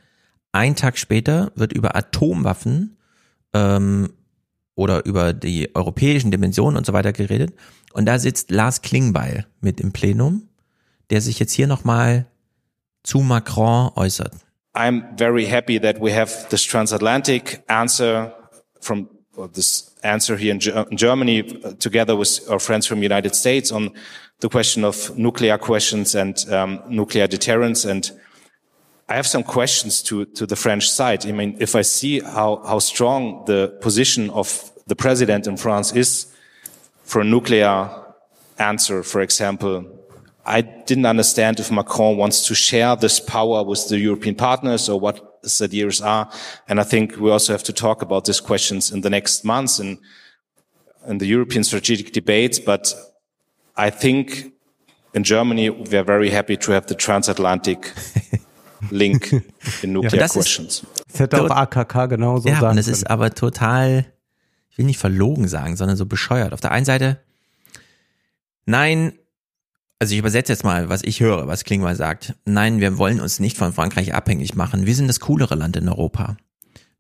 Ein 0.52 0.76
Tag 0.76 0.98
später 0.98 1.52
wird 1.56 1.74
über 1.74 1.96
Atomwaffen 1.96 2.98
ähm, 3.54 4.14
oder 4.76 5.06
über 5.06 5.34
die 5.34 5.74
europäischen 5.76 6.32
Dimensionen 6.32 6.78
und 6.78 6.86
so 6.86 6.94
weiter 6.94 7.14
geredet. 7.14 7.54
Und 7.94 8.06
da 8.06 8.20
sitzt 8.20 8.52
Lars 8.52 8.82
Klingbeil 8.82 9.46
mit 9.62 9.80
im 9.80 9.92
Plenum, 9.92 10.50
der 11.10 11.22
sich 11.22 11.40
jetzt 11.40 11.54
hier 11.54 11.68
nochmal 11.68 12.26
zu 13.04 13.20
Macron 13.20 13.92
äußert. 13.96 14.34
I'm 14.76 15.18
very 15.18 15.46
happy 15.46 15.80
that 15.80 16.02
we 16.02 16.16
have 16.16 16.50
this 16.50 16.66
transatlantic 16.66 17.64
answer 17.68 18.34
from 18.82 19.08
this 19.54 19.92
answer 20.04 20.38
here 20.38 20.52
in, 20.52 20.60
Ger- 20.60 20.86
in 20.90 20.98
Germany 20.98 21.62
uh, 21.64 21.74
together 21.74 22.16
with 22.16 22.40
our 22.50 22.60
friends 22.60 22.86
from 22.86 23.00
the 23.00 23.04
United 23.04 23.36
States 23.36 23.72
on 23.72 23.92
the 24.40 24.50
question 24.50 24.84
of 24.84 25.18
nuclear 25.18 25.58
questions 25.58 26.16
and 26.16 26.46
um, 26.52 26.82
nuclear 26.88 27.28
deterrence. 27.28 27.86
And 27.86 28.12
I 29.10 29.16
have 29.16 29.28
some 29.28 29.44
questions 29.44 30.02
to, 30.04 30.26
to 30.26 30.46
the 30.46 30.56
French 30.56 30.90
side. 30.90 31.26
I 31.26 31.32
mean, 31.32 31.56
if 31.60 31.76
I 31.76 31.82
see 31.82 32.20
how, 32.20 32.62
how 32.66 32.80
strong 32.80 33.46
the 33.46 33.78
position 33.82 34.30
of 34.30 34.72
the 34.88 34.96
president 34.96 35.48
in 35.48 35.58
France 35.58 35.94
is 35.94 36.28
for 37.04 37.22
a 37.22 37.26
nuclear 37.26 37.90
answer, 38.60 39.04
for 39.04 39.22
example, 39.22 39.86
I 40.46 40.62
didn't 40.62 41.06
understand 41.06 41.60
if 41.60 41.72
Macron 41.72 42.18
wants 42.18 42.48
to 42.48 42.56
share 42.56 42.96
this 42.96 43.20
power 43.20 43.64
with 43.64 43.88
the 43.88 43.98
European 43.98 44.36
partners 44.36 44.90
or 44.90 45.00
what 45.00 45.33
ideas 45.62 46.02
are. 46.02 46.30
And 46.68 46.80
I 46.80 46.84
think 46.84 47.18
we 47.18 47.32
also 47.32 47.54
have 47.54 47.64
to 47.64 47.74
talk 47.74 48.02
about 48.02 48.26
these 48.26 48.42
questions 48.42 48.92
in 48.92 49.02
the 49.02 49.10
next 49.10 49.44
months 49.44 49.80
in, 49.80 50.00
in 51.08 51.20
the 51.20 51.28
European 51.28 51.64
strategic 51.64 52.14
debates. 52.14 52.60
But 52.60 52.96
I 53.76 53.90
think 53.90 54.54
in 55.14 55.24
Germany, 55.24 55.70
we 55.70 55.98
are 55.98 56.04
very 56.04 56.30
happy 56.30 56.58
to 56.58 56.72
have 56.72 56.88
the 56.88 56.96
transatlantic 56.96 57.94
link 58.92 59.32
in 59.82 59.94
nuclear 59.94 60.26
ist- 60.26 60.34
questions. 60.34 60.84
Das 61.12 61.20
hätte 61.20 61.42
auch 61.42 61.50
AKK 61.50 62.08
genauso 62.08 62.50
ja, 62.50 62.60
sagen 62.60 62.72
und 62.72 62.78
es 62.80 62.88
ist 62.88 63.08
aber 63.08 63.30
total, 63.36 64.06
ich 64.72 64.80
will 64.80 64.86
nicht 64.86 64.98
verlogen 64.98 65.48
sagen, 65.48 65.76
sondern 65.76 65.96
so 65.96 66.08
bescheuert. 66.08 66.54
Auf 66.54 66.62
der 66.62 66.72
einen 66.72 66.86
Seite, 66.86 67.20
nein, 68.66 69.20
also 70.04 70.16
ich 70.16 70.20
übersetze 70.20 70.52
jetzt 70.52 70.66
mal, 70.66 70.90
was 70.90 71.02
ich 71.02 71.22
höre, 71.22 71.48
was 71.48 71.64
Klingbeil 71.64 71.96
sagt. 71.96 72.36
Nein, 72.44 72.82
wir 72.82 72.98
wollen 72.98 73.22
uns 73.22 73.40
nicht 73.40 73.58
von 73.58 73.72
Frankreich 73.72 74.14
abhängig 74.14 74.54
machen. 74.54 74.86
Wir 74.86 74.96
sind 74.96 75.08
das 75.08 75.22
coolere 75.22 75.56
Land 75.56 75.78
in 75.78 75.88
Europa. 75.88 76.36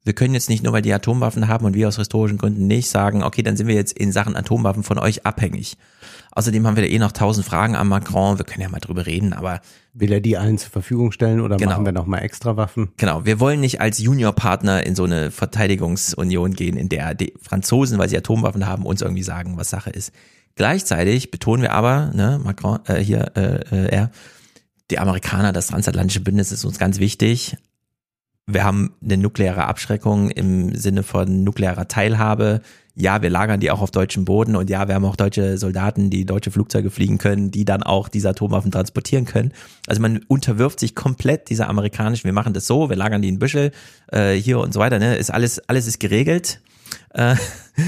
Wir 0.05 0.13
können 0.13 0.33
jetzt 0.33 0.47
nicht 0.47 0.63
nur, 0.63 0.71
weil 0.71 0.83
die 0.83 0.93
Atomwaffen 0.93 1.49
haben 1.49 1.65
und 1.65 1.73
wir 1.73 1.89
aus 1.89 1.97
historischen 1.97 2.37
Gründen 2.37 2.65
nicht 2.65 2.89
sagen, 2.89 3.21
okay, 3.21 3.41
dann 3.41 3.57
sind 3.57 3.67
wir 3.67 3.75
jetzt 3.75 3.91
in 3.91 4.13
Sachen 4.13 4.37
Atomwaffen 4.37 4.83
von 4.83 4.97
euch 4.99 5.25
abhängig. 5.25 5.75
Außerdem 6.31 6.65
haben 6.65 6.77
wir 6.77 6.83
da 6.83 6.87
eh 6.87 6.97
noch 6.97 7.11
tausend 7.11 7.45
Fragen 7.45 7.75
an 7.75 7.89
Macron. 7.89 8.37
Wir 8.37 8.45
können 8.45 8.61
ja 8.61 8.69
mal 8.69 8.79
drüber 8.79 9.05
reden, 9.05 9.33
aber 9.33 9.59
Will 9.95 10.13
er 10.13 10.21
die 10.21 10.37
allen 10.37 10.57
zur 10.57 10.71
Verfügung 10.71 11.11
stellen 11.11 11.41
oder 11.41 11.57
Genau. 11.57 11.71
machen 11.71 11.85
wir 11.85 11.91
nochmal 11.91 12.23
extra 12.23 12.55
Waffen? 12.55 12.93
Genau, 12.95 13.25
wir 13.25 13.41
wollen 13.41 13.59
nicht 13.59 13.81
als 13.81 13.99
Juniorpartner 13.99 14.85
in 14.85 14.95
so 14.95 15.03
eine 15.03 15.29
Verteidigungsunion 15.29 16.53
gehen, 16.53 16.77
in 16.77 16.87
der 16.87 17.13
die 17.13 17.33
Franzosen, 17.41 17.99
weil 17.99 18.07
sie 18.07 18.17
Atomwaffen 18.17 18.65
haben, 18.65 18.85
uns 18.85 19.01
irgendwie 19.01 19.23
sagen, 19.23 19.57
was 19.57 19.69
Sache 19.69 19.89
ist. 19.89 20.13
Gleichzeitig 20.55 21.31
betonen 21.31 21.63
wir 21.63 21.73
aber, 21.73 22.11
ne, 22.13 22.39
Macron, 22.43 22.79
äh, 22.87 22.99
hier, 22.99 23.31
äh, 23.35 23.59
äh, 23.71 23.89
er, 23.89 24.11
die 24.91 24.99
Amerikaner, 24.99 25.51
das 25.51 25.67
transatlantische 25.67 26.21
Bündnis 26.21 26.51
ist 26.51 26.65
uns 26.65 26.77
ganz 26.77 26.99
wichtig. 26.99 27.57
Wir 28.45 28.63
haben 28.63 28.93
eine 29.01 29.17
nukleare 29.17 29.65
Abschreckung 29.65 30.29
im 30.29 30.75
Sinne 30.75 31.03
von 31.03 31.43
nuklearer 31.43 31.87
Teilhabe. 31.87 32.61
Ja, 32.93 33.23
wir 33.23 33.31
lagern 33.31 33.59
die 33.59 33.71
auch 33.71 33.81
auf 33.81 33.89
deutschem 33.89 34.25
Boden 34.25 34.55
und 34.55 34.69
ja, 34.69 34.87
wir 34.87 34.93
haben 34.93 35.05
auch 35.05 35.15
deutsche 35.15 35.57
Soldaten, 35.57 36.11
die 36.11 36.25
deutsche 36.25 36.51
Flugzeuge 36.51 36.91
fliegen 36.91 37.17
können, 37.17 37.49
die 37.49 37.65
dann 37.65 37.81
auch 37.81 38.07
diese 38.07 38.29
Atomwaffen 38.29 38.69
transportieren 38.69 39.25
können. 39.25 39.53
Also 39.87 40.01
man 40.01 40.19
unterwirft 40.27 40.79
sich 40.79 40.93
komplett 40.93 41.49
dieser 41.49 41.69
amerikanischen, 41.69 42.25
wir 42.25 42.33
machen 42.33 42.53
das 42.53 42.67
so, 42.67 42.89
wir 42.89 42.97
lagern 42.97 43.23
die 43.23 43.29
in 43.29 43.39
Büschel, 43.39 43.71
äh, 44.11 44.33
hier 44.33 44.59
und 44.59 44.73
so 44.73 44.79
weiter, 44.79 44.99
ne, 44.99 45.15
ist 45.15 45.31
alles, 45.31 45.67
alles 45.67 45.87
ist 45.87 45.99
geregelt. 45.99 46.59
Äh, 47.09 47.35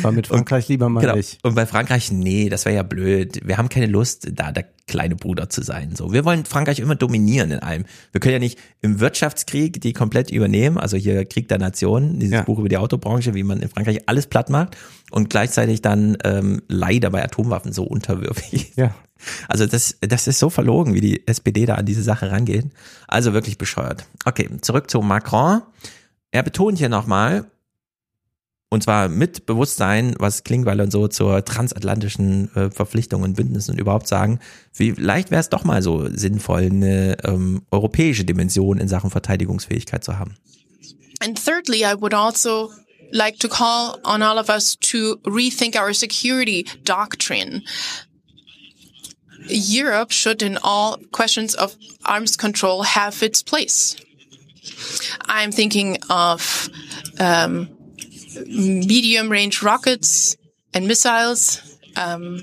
War 0.02 0.11
mit 0.11 0.27
Frankreich 0.27 0.68
lieber 0.68 0.90
mal 0.90 1.02
genau. 1.02 1.15
nicht. 1.15 1.38
Und 1.44 1.56
bei 1.56 1.65
Frankreich, 1.65 2.11
nee, 2.11 2.49
das 2.49 2.65
wäre 2.65 2.76
ja 2.76 2.84
blöd. 2.84 3.40
Wir 3.44 3.57
haben 3.57 3.69
keine 3.69 3.86
Lust, 3.86 4.27
da 4.34 4.52
der 4.52 4.65
kleine 4.88 5.15
Bruder 5.15 5.49
zu 5.49 5.64
sein. 5.64 5.95
So, 5.95 6.14
wir 6.14 6.26
wollen 6.26 6.45
Frankreich 6.45 6.80
immer 6.80 6.95
dominieren 6.95 7.52
in 7.52 7.60
allem. 7.60 7.86
Wir 8.11 8.22
können 8.22 8.34
ja 8.34 8.40
nicht 8.40 8.60
im 8.82 8.99
Wirtschaftskrieg 8.99 9.82
die 9.82 9.94
komplett 9.94 10.32
übernehmen, 10.32 10.77
also 10.77 10.98
hier 10.98 11.26
Krieg 11.26 11.48
der 11.48 11.57
Nationen, 11.57 12.19
dieses 12.19 12.45
Buch 12.45 12.60
über 12.60 12.69
die 12.69 12.77
Autobranche, 12.77 13.34
wie 13.34 13.44
man 13.44 13.61
in 13.61 13.69
Frankreich 13.69 14.07
alles 14.07 14.27
platt 14.27 14.49
macht 14.49 14.77
und 15.11 15.30
gleichzeitig 15.30 15.82
dann 15.82 16.18
ähm, 16.23 16.61
leider 16.68 17.10
bei 17.10 17.23
Atomwaffen 17.23 17.73
so 17.73 17.84
unterwürfig. 17.84 18.73
Ja. 18.76 18.95
Also 19.48 19.65
das, 19.65 19.95
das 20.02 20.27
ist 20.27 20.40
so 20.40 20.49
verlogen, 20.49 20.94
wie 20.94 20.99
die 20.99 21.26
SPD 21.26 21.65
da 21.65 21.76
an 21.76 21.86
diese 21.86 22.03
Sache 22.03 22.32
rangeht. 22.32 22.65
Also 23.07 23.34
wirklich 23.34 23.57
bescheuert. 23.57 24.06
Okay, 24.26 24.49
zurück 24.60 24.91
zu 24.91 25.02
Macron. 25.02 25.61
Er 26.32 26.44
betont 26.44 26.77
hier 26.77 26.90
nochmal, 26.90 27.45
und 28.70 28.84
zwar 28.84 29.10
mit 29.10 29.46
Bewusstsein, 29.46 30.16
was 30.18 30.44
Klingbeil 30.44 30.82
und 30.82 30.92
so 30.92 31.08
zur 31.08 31.46
transatlantischen 31.46 32.54
äh, 32.56 32.72
Verpflichtung 32.72 33.22
und 33.22 33.36
Bündnissen 33.36 33.72
und 33.72 33.80
überhaupt 33.80 34.08
sagen, 34.08 34.40
vielleicht 34.72 35.32
wäre 35.32 35.40
es 35.40 35.50
doch 35.50 35.64
mal 35.64 35.82
so 35.82 36.10
sinnvoll, 36.12 36.64
eine 36.64 37.18
ähm, 37.24 37.62
europäische 37.72 38.26
Dimension 38.26 38.80
in 38.80 38.88
Sachen 38.88 39.12
Verteidigungsfähigkeit 39.12 40.04
zu 40.04 40.18
haben. 40.18 40.36
And 41.22 41.40
thirdly, 41.44 41.84
I 41.84 41.96
would 42.00 42.14
also 42.14 42.72
like 43.12 43.40
to 43.40 43.48
call 43.48 44.00
on 44.04 44.22
all 44.22 44.38
of 44.38 44.50
us 44.50 44.78
to 44.92 45.18
rethink 45.24 45.76
our 45.76 45.94
security 45.94 46.66
doctrine. 46.84 47.64
Europe 49.48 50.12
should, 50.12 50.42
in 50.42 50.58
all 50.58 50.98
questions 51.12 51.56
of 51.56 51.76
arms 52.04 52.36
control, 52.36 52.84
have 52.84 53.22
its 53.22 53.44
place. 53.44 53.96
I'm 55.28 55.52
thinking 55.52 55.98
of 56.10 56.70
um, 57.20 57.70
medium 58.45 59.30
range 59.30 59.62
rockets 59.62 60.38
and 60.74 60.88
missiles. 60.88 61.78
Um, 61.95 62.41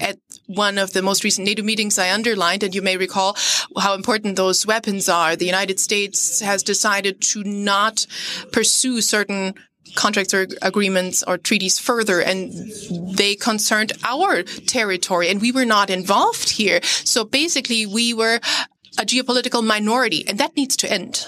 at 0.00 0.18
one 0.46 0.78
of 0.78 0.92
the 0.92 1.02
most 1.02 1.22
recent 1.22 1.46
NATO 1.46 1.62
meetings, 1.62 1.98
I 1.98 2.10
underlined, 2.10 2.62
and 2.62 2.74
you 2.74 2.82
may 2.82 2.96
recall 2.96 3.36
how 3.78 3.94
important 3.94 4.36
those 4.36 4.66
weapons 4.66 5.08
are. 5.08 5.36
The 5.36 5.46
United 5.46 5.78
States 5.78 6.40
has 6.40 6.62
decided 6.62 7.20
to 7.22 7.44
not 7.44 8.06
pursue 8.50 9.00
certain 9.02 9.54
contracts 9.94 10.32
or 10.34 10.46
agreements 10.62 11.22
or 11.26 11.36
treaties 11.36 11.78
further 11.78 12.20
and 12.20 12.52
they 13.16 13.34
concerned 13.34 13.92
our 14.04 14.42
territory 14.42 15.28
and 15.28 15.40
we 15.40 15.50
were 15.50 15.64
not 15.64 15.90
involved 15.90 16.50
here. 16.50 16.80
So 16.82 17.24
basically 17.24 17.86
we 17.86 18.14
were 18.14 18.36
a 18.98 19.04
geopolitical 19.04 19.64
minority 19.64 20.24
and 20.28 20.38
that 20.38 20.56
needs 20.56 20.76
to 20.78 20.92
end. 20.92 21.26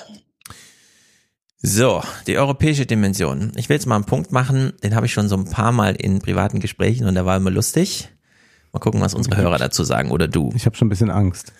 So, 1.64 2.02
die 2.26 2.38
europäische 2.38 2.86
Dimension. 2.86 3.52
Ich 3.54 3.68
will 3.68 3.76
jetzt 3.76 3.86
mal 3.86 3.94
einen 3.94 4.04
Punkt 4.04 4.32
machen, 4.32 4.72
den 4.82 4.96
habe 4.96 5.06
ich 5.06 5.12
schon 5.12 5.28
so 5.28 5.36
ein 5.36 5.44
paar 5.44 5.70
Mal 5.70 5.94
in 5.94 6.18
privaten 6.18 6.58
Gesprächen 6.58 7.06
und 7.06 7.14
der 7.14 7.24
war 7.24 7.36
immer 7.36 7.52
lustig. 7.52 8.08
Mal 8.72 8.80
gucken, 8.80 9.00
was 9.00 9.14
unsere 9.14 9.36
Hörer 9.36 9.58
dazu 9.58 9.84
sagen 9.84 10.10
oder 10.10 10.26
du. 10.26 10.50
Ich 10.56 10.66
habe 10.66 10.74
schon 10.74 10.86
ein 10.86 10.88
bisschen 10.88 11.10
Angst. 11.10 11.52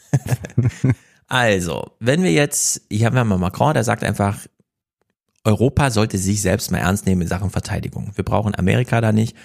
also, 1.29 1.93
wenn 2.01 2.25
wir 2.25 2.33
jetzt, 2.33 2.83
hier 2.91 3.07
haben 3.07 3.15
wir 3.15 3.25
mal 3.25 3.39
Macron, 3.39 3.75
der 3.75 3.85
sagt 3.85 4.03
einfach, 4.03 4.39
Europa 5.45 5.91
sollte 5.93 6.19
sich 6.19 6.43
selbst 6.43 6.73
mal 6.73 6.79
ernst 6.79 7.07
nehmen 7.07 7.23
in 7.23 7.29
Sachen 7.29 7.51
Verteidigung. 7.51 8.11
Wir 8.17 8.25
brauchen 8.25 8.57
Amerika 8.57 9.01
da 9.01 9.13
nicht. 9.13 9.37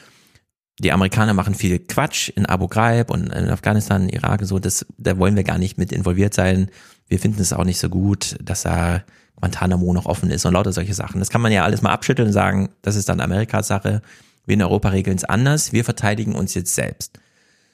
Die 0.79 0.91
Amerikaner 0.91 1.35
machen 1.35 1.53
viel 1.53 1.77
Quatsch 1.77 2.29
in 2.29 2.47
Abu 2.47 2.67
Ghraib 2.67 3.11
und 3.11 3.27
in 3.27 3.49
Afghanistan, 3.49 4.09
Irak 4.09 4.41
und 4.41 4.47
so. 4.47 4.57
Das, 4.57 4.87
da 4.97 5.19
wollen 5.19 5.35
wir 5.35 5.43
gar 5.43 5.59
nicht 5.59 5.77
mit 5.77 5.91
involviert 5.91 6.33
sein. 6.33 6.71
Wir 7.07 7.19
finden 7.19 7.41
es 7.41 7.53
auch 7.53 7.63
nicht 7.63 7.79
so 7.79 7.89
gut, 7.89 8.37
dass 8.41 8.63
da 8.63 9.03
Guantanamo 9.37 9.93
noch 9.93 10.05
offen 10.05 10.31
ist 10.31 10.45
und 10.45 10.53
lauter 10.53 10.73
solche 10.73 10.93
Sachen. 10.93 11.19
Das 11.19 11.29
kann 11.29 11.41
man 11.41 11.51
ja 11.51 11.63
alles 11.63 11.81
mal 11.81 11.91
abschütteln 11.91 12.27
und 12.27 12.33
sagen, 12.33 12.69
das 12.81 12.95
ist 12.95 13.07
dann 13.07 13.21
Amerikas 13.21 13.67
Sache. 13.67 14.01
Wir 14.45 14.55
in 14.55 14.63
Europa 14.63 14.89
regeln 14.89 15.17
es 15.17 15.23
anders. 15.23 15.73
Wir 15.73 15.85
verteidigen 15.85 16.35
uns 16.35 16.53
jetzt 16.53 16.73
selbst. 16.73 17.19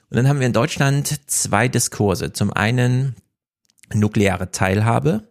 Und 0.09 0.17
dann 0.17 0.27
haben 0.27 0.39
wir 0.39 0.47
in 0.47 0.53
Deutschland 0.53 1.29
zwei 1.29 1.67
Diskurse. 1.67 2.33
Zum 2.33 2.51
einen 2.51 3.15
nukleare 3.93 4.51
Teilhabe. 4.51 5.23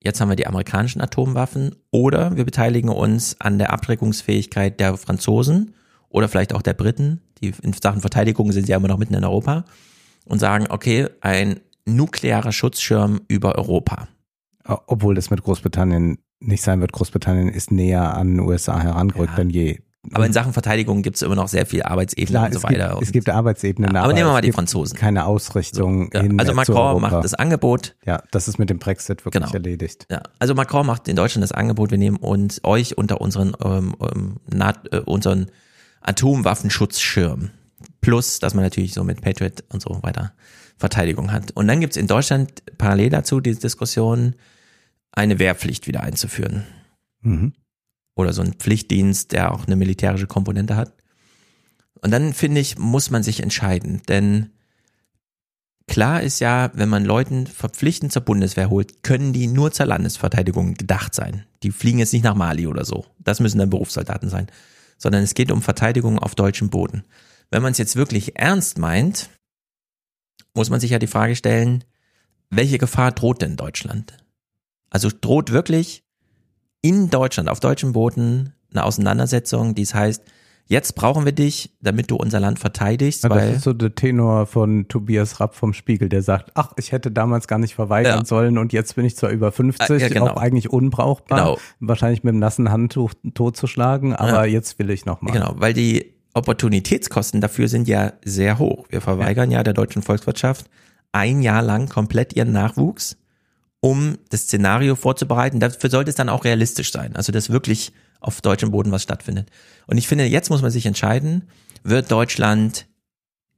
Jetzt 0.00 0.20
haben 0.20 0.28
wir 0.28 0.36
die 0.36 0.46
amerikanischen 0.46 1.00
Atomwaffen. 1.00 1.74
Oder 1.90 2.36
wir 2.36 2.44
beteiligen 2.44 2.88
uns 2.88 3.40
an 3.40 3.58
der 3.58 3.72
Abschreckungsfähigkeit 3.72 4.78
der 4.78 4.96
Franzosen 4.96 5.74
oder 6.08 6.28
vielleicht 6.28 6.54
auch 6.54 6.62
der 6.62 6.74
Briten. 6.74 7.20
Die 7.40 7.52
in 7.62 7.72
Sachen 7.72 8.00
Verteidigung 8.00 8.52
sind 8.52 8.68
ja 8.68 8.76
immer 8.76 8.88
noch 8.88 8.98
mitten 8.98 9.14
in 9.14 9.24
Europa. 9.24 9.64
Und 10.24 10.38
sagen, 10.38 10.66
okay, 10.68 11.08
ein 11.20 11.60
nuklearer 11.84 12.52
Schutzschirm 12.52 13.22
über 13.26 13.56
Europa. 13.56 14.06
Obwohl 14.64 15.14
das 15.14 15.30
mit 15.30 15.42
Großbritannien 15.42 16.18
nicht 16.40 16.62
sein 16.62 16.80
wird. 16.80 16.92
Großbritannien 16.92 17.48
ist 17.48 17.70
näher 17.70 18.14
an 18.14 18.36
den 18.36 18.40
USA 18.40 18.80
herangerückt 18.80 19.30
ja. 19.30 19.36
denn 19.36 19.50
je. 19.50 19.78
Aber 20.10 20.26
in 20.26 20.32
Sachen 20.32 20.52
Verteidigung 20.52 21.02
gibt 21.02 21.16
es 21.16 21.22
immer 21.22 21.36
noch 21.36 21.46
sehr 21.46 21.64
viel 21.64 21.84
Arbeitsebene 21.84 22.30
Klar, 22.30 22.46
und 22.46 22.52
so 22.52 22.58
es 22.58 22.64
weiter. 22.64 22.90
Gibt, 22.90 23.02
es 23.02 23.12
gibt 23.12 23.28
Arbeitsebenen. 23.28 23.94
Ja, 23.94 24.02
aber, 24.02 24.12
nehmen 24.12 24.26
wir 24.26 24.32
mal 24.32 24.40
die 24.40 24.50
Franzosen. 24.50 24.98
Keine 24.98 25.26
Ausrichtung. 25.26 26.10
So, 26.12 26.18
ja. 26.18 26.28
also 26.38 26.54
Macron 26.54 27.00
macht 27.00 27.24
das 27.24 27.34
Angebot. 27.34 27.94
Ja, 28.04 28.20
das 28.32 28.48
ist 28.48 28.58
mit 28.58 28.68
dem 28.68 28.80
Brexit 28.80 29.24
wirklich 29.24 29.44
genau. 29.44 29.54
erledigt. 29.54 30.06
Ja, 30.10 30.22
also 30.40 30.56
Macron 30.56 30.86
macht 30.86 31.06
in 31.06 31.14
Deutschland 31.14 31.44
das 31.44 31.52
Angebot, 31.52 31.92
wir 31.92 31.98
nehmen 31.98 32.16
uns 32.16 32.64
euch 32.64 32.98
unter 32.98 33.20
unseren, 33.20 33.52
ähm, 33.64 33.94
ähm, 34.00 34.40
äh, 34.90 34.98
unseren 34.98 35.46
Atomwaffenschutzschirm. 36.00 37.50
Plus, 38.00 38.40
dass 38.40 38.54
man 38.54 38.64
natürlich 38.64 38.94
so 38.94 39.04
mit 39.04 39.20
Patriot 39.20 39.62
und 39.68 39.80
so 39.80 40.00
weiter 40.02 40.32
Verteidigung 40.78 41.30
hat. 41.30 41.52
Und 41.52 41.68
dann 41.68 41.78
gibt's 41.78 41.96
in 41.96 42.08
Deutschland 42.08 42.50
parallel 42.76 43.10
dazu 43.10 43.40
die 43.40 43.54
Diskussion, 43.54 44.34
eine 45.12 45.38
Wehrpflicht 45.38 45.86
wieder 45.86 46.02
einzuführen. 46.02 46.64
Mhm. 47.20 47.52
Oder 48.14 48.32
so 48.32 48.42
ein 48.42 48.54
Pflichtdienst, 48.54 49.32
der 49.32 49.52
auch 49.52 49.66
eine 49.66 49.76
militärische 49.76 50.26
Komponente 50.26 50.76
hat. 50.76 50.94
Und 52.00 52.10
dann 52.10 52.32
finde 52.32 52.60
ich, 52.60 52.78
muss 52.78 53.10
man 53.10 53.22
sich 53.22 53.40
entscheiden, 53.40 54.02
denn 54.08 54.50
klar 55.86 56.22
ist 56.22 56.40
ja, 56.40 56.70
wenn 56.74 56.88
man 56.88 57.04
Leuten 57.04 57.46
verpflichtend 57.46 58.12
zur 58.12 58.22
Bundeswehr 58.22 58.70
holt, 58.70 59.02
können 59.02 59.32
die 59.32 59.46
nur 59.46 59.72
zur 59.72 59.86
Landesverteidigung 59.86 60.74
gedacht 60.74 61.14
sein. 61.14 61.44
Die 61.62 61.70
fliegen 61.70 62.00
jetzt 62.00 62.12
nicht 62.12 62.24
nach 62.24 62.34
Mali 62.34 62.66
oder 62.66 62.84
so. 62.84 63.06
Das 63.18 63.40
müssen 63.40 63.58
dann 63.58 63.70
Berufssoldaten 63.70 64.28
sein. 64.28 64.48
Sondern 64.98 65.22
es 65.22 65.34
geht 65.34 65.52
um 65.52 65.62
Verteidigung 65.62 66.18
auf 66.18 66.34
deutschem 66.34 66.70
Boden. 66.70 67.04
Wenn 67.50 67.62
man 67.62 67.72
es 67.72 67.78
jetzt 67.78 67.96
wirklich 67.96 68.36
ernst 68.36 68.78
meint, 68.78 69.30
muss 70.54 70.70
man 70.70 70.80
sich 70.80 70.90
ja 70.90 70.98
die 70.98 71.06
Frage 71.06 71.36
stellen, 71.36 71.84
welche 72.50 72.78
Gefahr 72.78 73.12
droht 73.12 73.42
denn 73.42 73.56
Deutschland? 73.56 74.21
Also 74.92 75.08
droht 75.18 75.52
wirklich 75.52 76.04
in 76.82 77.08
Deutschland, 77.10 77.48
auf 77.48 77.60
deutschem 77.60 77.92
Boden, 77.92 78.52
eine 78.72 78.84
Auseinandersetzung, 78.84 79.74
die 79.74 79.82
es 79.82 79.94
heißt, 79.94 80.22
jetzt 80.66 80.94
brauchen 80.94 81.24
wir 81.24 81.32
dich, 81.32 81.74
damit 81.80 82.10
du 82.10 82.16
unser 82.16 82.40
Land 82.40 82.58
verteidigst. 82.58 83.24
Ja, 83.24 83.30
weil 83.30 83.48
das 83.48 83.56
ist 83.58 83.64
so 83.64 83.72
der 83.72 83.94
Tenor 83.94 84.46
von 84.46 84.88
Tobias 84.88 85.40
Rapp 85.40 85.54
vom 85.54 85.72
Spiegel, 85.72 86.08
der 86.08 86.22
sagt, 86.22 86.50
ach, 86.54 86.72
ich 86.76 86.92
hätte 86.92 87.10
damals 87.10 87.48
gar 87.48 87.58
nicht 87.58 87.74
verweigern 87.74 88.20
Ja. 88.20 88.24
sollen 88.24 88.58
und 88.58 88.72
jetzt 88.72 88.94
bin 88.96 89.04
ich 89.04 89.16
zwar 89.16 89.30
über 89.30 89.50
50, 89.52 90.00
Ja, 90.02 90.08
genau. 90.08 90.28
auch 90.28 90.36
eigentlich 90.36 90.70
unbrauchbar, 90.70 91.38
Genau. 91.38 91.58
wahrscheinlich 91.80 92.22
mit 92.22 92.32
dem 92.34 92.38
nassen 92.38 92.70
Handtuch 92.70 93.14
totzuschlagen, 93.34 94.14
aber 94.14 94.44
Ja. 94.46 94.52
jetzt 94.52 94.78
will 94.78 94.90
ich 94.90 95.04
nochmal. 95.06 95.32
Genau, 95.32 95.54
weil 95.56 95.72
die 95.72 96.12
Opportunitätskosten 96.34 97.40
dafür 97.40 97.68
sind 97.68 97.88
ja 97.88 98.12
sehr 98.24 98.58
hoch. 98.58 98.86
Wir 98.90 99.00
verweigern 99.00 99.50
ja, 99.50 99.62
der 99.62 99.74
deutschen 99.74 100.02
Volkswirtschaft 100.02 100.66
ein 101.12 101.42
Jahr 101.42 101.62
lang 101.62 101.88
komplett 101.88 102.34
ihren 102.34 102.52
Nachwuchs, 102.52 103.18
um 103.82 104.16
das 104.30 104.42
Szenario 104.42 104.94
vorzubereiten. 104.94 105.60
Dafür 105.60 105.90
sollte 105.90 106.08
es 106.08 106.14
dann 106.14 106.28
auch 106.28 106.44
realistisch 106.44 106.92
sein. 106.92 107.16
Also, 107.16 107.32
dass 107.32 107.50
wirklich 107.50 107.92
auf 108.20 108.40
deutschem 108.40 108.70
Boden 108.70 108.92
was 108.92 109.02
stattfindet. 109.02 109.50
Und 109.86 109.98
ich 109.98 110.06
finde, 110.06 110.24
jetzt 110.24 110.48
muss 110.48 110.62
man 110.62 110.70
sich 110.70 110.86
entscheiden, 110.86 111.48
wird 111.82 112.10
Deutschland 112.10 112.86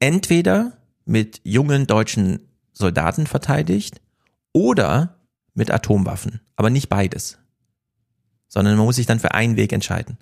entweder 0.01 0.72
mit 1.05 1.42
jungen 1.44 1.86
deutschen 1.86 2.40
Soldaten 2.72 3.26
verteidigt 3.26 4.01
oder 4.55 5.18
mit 5.52 5.70
Atomwaffen. 5.70 6.40
Aber 6.56 6.70
nicht 6.70 6.88
beides. 6.88 7.38
Sondern 8.48 8.76
man 8.78 8.86
muss 8.86 8.96
sich 8.96 9.06
dann 9.06 9.20
für 9.20 9.34
einen 9.34 9.56
Weg 9.56 9.74
entscheiden. 9.74 10.16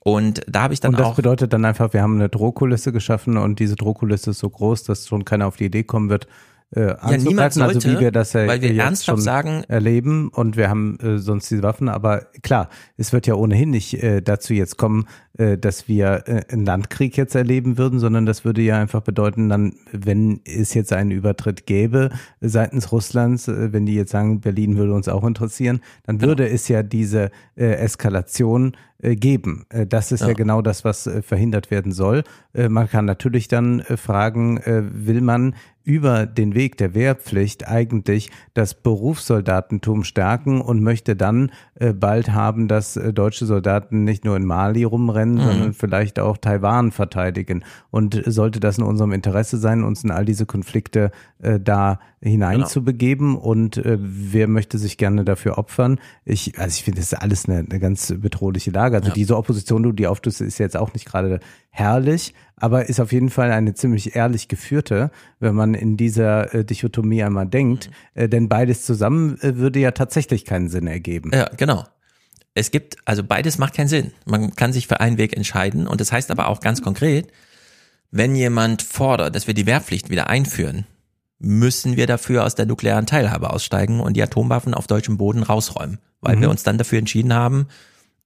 Und 0.00 0.42
da 0.48 0.62
habe 0.62 0.74
ich 0.74 0.80
dann 0.80 0.94
und 0.94 0.98
das 0.98 1.06
auch 1.06 1.14
bedeutet 1.14 1.52
dann 1.52 1.64
einfach, 1.64 1.92
wir 1.92 2.02
haben 2.02 2.16
eine 2.16 2.28
Drohkulisse 2.28 2.90
geschaffen 2.90 3.36
und 3.36 3.60
diese 3.60 3.76
Drohkulisse 3.76 4.30
ist 4.30 4.40
so 4.40 4.50
groß, 4.50 4.82
dass 4.82 5.06
schon 5.06 5.24
keiner 5.24 5.46
auf 5.46 5.58
die 5.58 5.66
Idee 5.66 5.84
kommen 5.84 6.10
wird, 6.10 6.26
äh, 6.74 6.80
anzugreifen, 6.80 7.24
niemand 7.24 7.40
also 7.40 7.60
sollte, 7.60 7.92
wie 7.92 8.00
wir 8.00 8.12
das 8.12 8.32
ja 8.32 8.46
weil 8.46 8.62
wir 8.62 8.70
jetzt 8.70 8.84
ernsthaft 8.84 9.18
schon 9.18 9.20
sagen- 9.20 9.64
erleben 9.68 10.28
und 10.28 10.56
wir 10.56 10.68
haben 10.68 10.98
äh, 11.00 11.18
sonst 11.18 11.50
diese 11.50 11.62
Waffen, 11.62 11.88
aber 11.88 12.26
klar, 12.42 12.68
es 12.96 13.12
wird 13.12 13.26
ja 13.26 13.34
ohnehin 13.34 13.70
nicht 13.70 14.02
äh, 14.02 14.22
dazu 14.22 14.54
jetzt 14.54 14.78
kommen, 14.78 15.06
dass 15.34 15.88
wir 15.88 16.24
äh, 16.26 16.42
einen 16.52 16.66
Landkrieg 16.66 17.16
jetzt 17.16 17.34
erleben 17.34 17.78
würden, 17.78 17.98
sondern 17.98 18.26
das 18.26 18.44
würde 18.44 18.60
ja 18.60 18.78
einfach 18.78 19.00
bedeuten, 19.00 19.48
dann, 19.48 19.74
wenn 19.90 20.40
es 20.44 20.74
jetzt 20.74 20.92
einen 20.92 21.10
Übertritt 21.10 21.66
gäbe 21.66 22.10
äh, 22.40 22.48
seitens 22.48 22.92
Russlands, 22.92 23.48
äh, 23.48 23.72
wenn 23.72 23.86
die 23.86 23.94
jetzt 23.94 24.10
sagen, 24.12 24.40
Berlin 24.40 24.76
würde 24.76 24.92
uns 24.92 25.08
auch 25.08 25.24
interessieren, 25.24 25.80
dann 26.04 26.18
Genau. 26.18 26.28
würde 26.30 26.48
es 26.48 26.68
ja 26.68 26.82
diese 26.82 27.30
äh, 27.56 27.64
Eskalation 27.76 28.76
äh, 28.98 29.16
geben. 29.16 29.64
Äh, 29.70 29.86
das 29.86 30.12
ist 30.12 30.20
ja. 30.20 30.28
Ja. 30.28 30.34
genau 30.34 30.60
das, 30.62 30.84
was 30.84 31.06
äh, 31.06 31.22
verhindert 31.22 31.70
werden 31.70 31.92
soll. 31.92 32.24
Äh, 32.52 32.68
man 32.68 32.88
kann 32.88 33.06
natürlich 33.06 33.48
dann 33.48 33.80
äh, 33.80 33.96
fragen, 33.96 34.58
äh, 34.58 34.82
will 34.92 35.22
man 35.22 35.54
über 35.84 36.26
den 36.26 36.54
Weg 36.54 36.76
der 36.76 36.94
Wehrpflicht 36.94 37.66
eigentlich 37.66 38.30
das 38.54 38.74
Berufssoldatentum 38.74 40.04
stärken 40.04 40.60
und 40.60 40.82
möchte 40.82 41.16
dann 41.16 41.50
äh, 41.74 41.92
bald 41.92 42.32
haben, 42.32 42.68
dass 42.68 42.96
äh, 42.96 43.12
deutsche 43.12 43.46
Soldaten 43.46 44.04
nicht 44.04 44.24
nur 44.24 44.36
in 44.36 44.44
Mali 44.44 44.84
rumrennen, 44.84 45.21
Mhm. 45.30 45.40
sondern 45.40 45.72
vielleicht 45.72 46.18
auch 46.18 46.36
Taiwan 46.36 46.92
verteidigen. 46.92 47.64
Und 47.90 48.20
sollte 48.26 48.60
das 48.60 48.78
in 48.78 48.84
unserem 48.84 49.12
Interesse 49.12 49.56
sein, 49.58 49.84
uns 49.84 50.04
in 50.04 50.10
all 50.10 50.24
diese 50.24 50.46
Konflikte 50.46 51.10
äh, 51.40 51.58
da 51.60 51.98
hineinzubegeben 52.20 53.36
und 53.36 53.76
äh, 53.78 53.96
wer 54.00 54.46
möchte 54.48 54.78
sich 54.78 54.96
gerne 54.96 55.24
dafür 55.24 55.58
opfern? 55.58 55.98
Ich, 56.24 56.58
also 56.58 56.68
ich 56.76 56.84
finde, 56.84 57.00
das 57.00 57.12
ist 57.12 57.18
alles 57.18 57.48
eine, 57.48 57.58
eine 57.68 57.80
ganz 57.80 58.12
bedrohliche 58.16 58.70
Lage. 58.70 58.96
Also 58.96 59.08
Ja. 59.08 59.14
diese 59.14 59.36
Opposition, 59.36 59.94
die 59.96 60.06
auftust, 60.06 60.40
ist 60.40 60.58
jetzt 60.58 60.76
auch 60.76 60.92
nicht 60.92 61.06
gerade 61.06 61.40
herrlich, 61.70 62.34
aber 62.56 62.88
ist 62.88 63.00
auf 63.00 63.12
jeden 63.12 63.30
Fall 63.30 63.50
eine 63.50 63.74
ziemlich 63.74 64.14
ehrlich 64.14 64.48
geführte, 64.48 65.10
wenn 65.40 65.54
man 65.54 65.74
in 65.74 65.96
dieser 65.96 66.54
äh, 66.54 66.64
Dichotomie 66.64 67.22
einmal 67.22 67.46
denkt. 67.46 67.90
Mhm. 68.14 68.22
Äh, 68.22 68.28
denn 68.28 68.48
beides 68.48 68.84
zusammen 68.84 69.38
äh, 69.40 69.56
würde 69.56 69.80
ja 69.80 69.90
tatsächlich 69.92 70.44
keinen 70.44 70.68
Sinn 70.68 70.86
ergeben. 70.86 71.30
Ja, 71.32 71.48
genau. 71.56 71.84
Es 72.54 72.70
gibt, 72.70 72.96
also 73.04 73.24
beides 73.24 73.58
macht 73.58 73.74
keinen 73.74 73.88
Sinn. 73.88 74.12
Man 74.26 74.54
kann 74.54 74.72
sich 74.72 74.86
für 74.86 75.00
einen 75.00 75.16
Weg 75.18 75.36
entscheiden 75.36 75.86
und 75.86 76.00
das 76.00 76.12
heißt 76.12 76.30
aber 76.30 76.48
auch 76.48 76.60
ganz 76.60 76.82
konkret, 76.82 77.28
wenn 78.10 78.34
jemand 78.36 78.82
fordert, 78.82 79.34
dass 79.34 79.46
wir 79.46 79.54
die 79.54 79.66
Wehrpflicht 79.66 80.10
wieder 80.10 80.28
einführen, 80.28 80.86
müssen 81.38 81.96
wir 81.96 82.06
dafür 82.06 82.44
aus 82.44 82.54
der 82.54 82.66
nuklearen 82.66 83.06
Teilhabe 83.06 83.50
aussteigen 83.50 84.00
und 84.00 84.14
die 84.14 84.22
Atomwaffen 84.22 84.74
auf 84.74 84.86
deutschem 84.86 85.16
Boden 85.16 85.42
rausräumen, 85.42 85.98
weil 86.20 86.36
Mhm. 86.36 86.40
wir 86.42 86.50
uns 86.50 86.62
dann 86.62 86.78
dafür 86.78 86.98
entschieden 86.98 87.32
haben, 87.32 87.68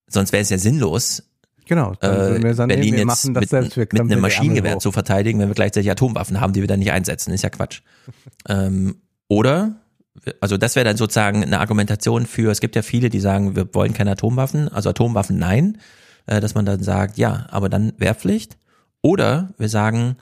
sonst 0.09 0.33
wäre 0.33 0.43
es 0.43 0.51
ja 0.51 0.59
sinnlos, 0.59 1.23
Genau, 1.69 1.95
nee, 2.69 2.77
Berlin 2.77 2.93
wir 2.95 2.99
jetzt 3.01 3.25
mit, 3.25 3.77
mit 3.77 4.01
einem 4.01 4.21
Maschinengewehr 4.21 4.79
zu 4.79 4.93
verteidigen, 4.93 5.41
wenn 5.41 5.49
wir 5.49 5.55
gleichzeitig 5.57 5.91
Atomwaffen 5.91 6.41
haben, 6.41 6.53
die 6.53 6.61
wir 6.61 6.69
dann 6.69 6.79
nicht 6.79 6.93
einsetzen. 6.93 7.33
Ist 7.33 7.43
ja 7.43 7.51
Quatsch. 7.51 7.81
ähm, 8.49 8.99
oder, 9.27 9.81
also 10.41 10.57
das 10.57 10.77
wäre 10.77 10.85
dann 10.85 10.97
sozusagen 10.97 11.43
eine 11.43 11.61
Argumentation 11.61 12.27
für, 12.27 12.51
es 12.51 12.61
gibt 12.61 12.77
ja 12.77 12.83
viele, 12.83 13.11
die 13.11 13.21
sagen, 13.21 13.57
wir 13.57 13.73
wollen 13.75 13.95
keine 13.95 14.13
Atomwaffen, 14.13 14.69
also 14.69 14.91
Atomwaffen 14.91 15.39
nein, 15.39 15.79
äh, 16.27 16.41
dass 16.41 16.55
man 16.55 16.67
dann 16.67 16.83
sagt, 16.83 17.19
ja, 17.19 17.47
aber 17.51 17.69
dann 17.69 17.93
Wehrpflicht. 17.99 18.57
Oder 19.03 19.51
wir 19.59 19.69
sagen, 19.69 20.17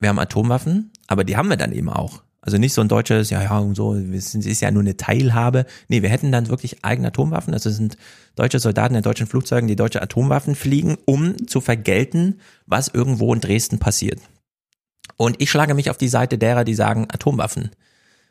wir 0.00 0.08
haben 0.08 0.18
Atomwaffen, 0.18 0.90
aber 1.06 1.24
die 1.24 1.36
haben 1.36 1.48
wir 1.48 1.56
dann 1.56 1.72
eben 1.72 1.88
auch. 1.88 2.22
Also 2.40 2.58
nicht 2.58 2.74
so 2.74 2.80
ein 2.80 2.88
deutsches, 2.88 3.30
ja, 3.30 3.42
ja, 3.42 3.58
und 3.58 3.74
so, 3.74 3.96
es 3.96 4.34
ist 4.34 4.60
ja 4.60 4.70
nur 4.70 4.82
eine 4.82 4.96
Teilhabe. 4.96 5.66
Nee, 5.88 6.02
wir 6.02 6.10
hätten 6.10 6.30
dann 6.30 6.48
wirklich 6.48 6.84
eigene 6.84 7.08
Atomwaffen. 7.08 7.52
Also 7.52 7.70
es 7.70 7.76
sind 7.76 7.96
deutsche 8.36 8.60
Soldaten 8.60 8.94
in 8.94 9.02
deutschen 9.02 9.26
Flugzeugen, 9.26 9.66
die 9.66 9.74
deutsche 9.74 10.00
Atomwaffen 10.00 10.54
fliegen, 10.54 10.96
um 11.06 11.48
zu 11.48 11.60
vergelten, 11.60 12.40
was 12.64 12.86
irgendwo 12.86 13.34
in 13.34 13.40
Dresden 13.40 13.80
passiert. 13.80 14.20
Und 15.16 15.40
ich 15.42 15.50
schlage 15.50 15.74
mich 15.74 15.90
auf 15.90 15.96
die 15.96 16.08
Seite 16.08 16.38
derer, 16.38 16.62
die 16.62 16.74
sagen 16.74 17.08
Atomwaffen. 17.10 17.70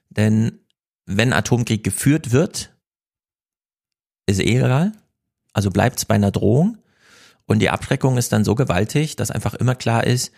Denn 0.09 0.59
wenn 1.05 1.33
Atomkrieg 1.33 1.83
geführt 1.83 2.31
wird, 2.31 2.73
ist 4.25 4.39
eh 4.39 4.57
egal. 4.57 4.93
Also 5.53 5.69
bleibt 5.69 5.99
es 5.99 6.05
bei 6.05 6.15
einer 6.15 6.31
Drohung. 6.31 6.77
Und 7.45 7.59
die 7.59 7.69
Abschreckung 7.69 8.17
ist 8.17 8.31
dann 8.31 8.43
so 8.43 8.55
gewaltig, 8.55 9.15
dass 9.15 9.31
einfach 9.31 9.53
immer 9.53 9.75
klar 9.75 10.05
ist, 10.05 10.31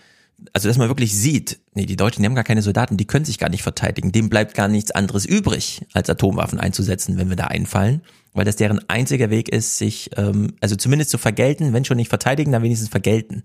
also 0.54 0.68
dass 0.68 0.78
man 0.78 0.88
wirklich 0.88 1.16
sieht, 1.16 1.60
nee, 1.74 1.86
die 1.86 1.96
Deutschen, 1.96 2.22
die 2.22 2.28
haben 2.28 2.36
gar 2.36 2.44
keine 2.44 2.62
Soldaten, 2.62 2.98
die 2.98 3.08
können 3.08 3.26
sich 3.26 3.40
gar 3.40 3.50
nicht 3.50 3.64
verteidigen. 3.64 4.12
Dem 4.12 4.30
bleibt 4.30 4.54
gar 4.54 4.68
nichts 4.68 4.92
anderes 4.92 5.26
übrig, 5.26 5.86
als 5.94 6.10
Atomwaffen 6.10 6.60
einzusetzen, 6.60 7.18
wenn 7.18 7.30
wir 7.30 7.36
da 7.36 7.46
einfallen. 7.46 8.02
Weil 8.34 8.46
das 8.46 8.56
deren 8.56 8.88
einziger 8.88 9.30
Weg 9.32 9.50
ist, 9.50 9.78
sich, 9.78 10.12
ähm, 10.16 10.54
also 10.62 10.76
zumindest 10.76 11.10
zu 11.10 11.18
vergelten, 11.18 11.74
wenn 11.74 11.86
schon 11.86 11.98
nicht 11.98 12.10
verteidigen, 12.10 12.52
dann 12.52 12.62
wenigstens 12.62 12.90
vergelten. 12.90 13.44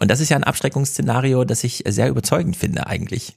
Und 0.00 0.10
das 0.10 0.20
ist 0.20 0.30
ja 0.30 0.36
ein 0.36 0.44
Abschreckungsszenario, 0.44 1.44
das 1.44 1.62
ich 1.62 1.84
sehr 1.86 2.08
überzeugend 2.08 2.56
finde 2.56 2.86
eigentlich. 2.86 3.36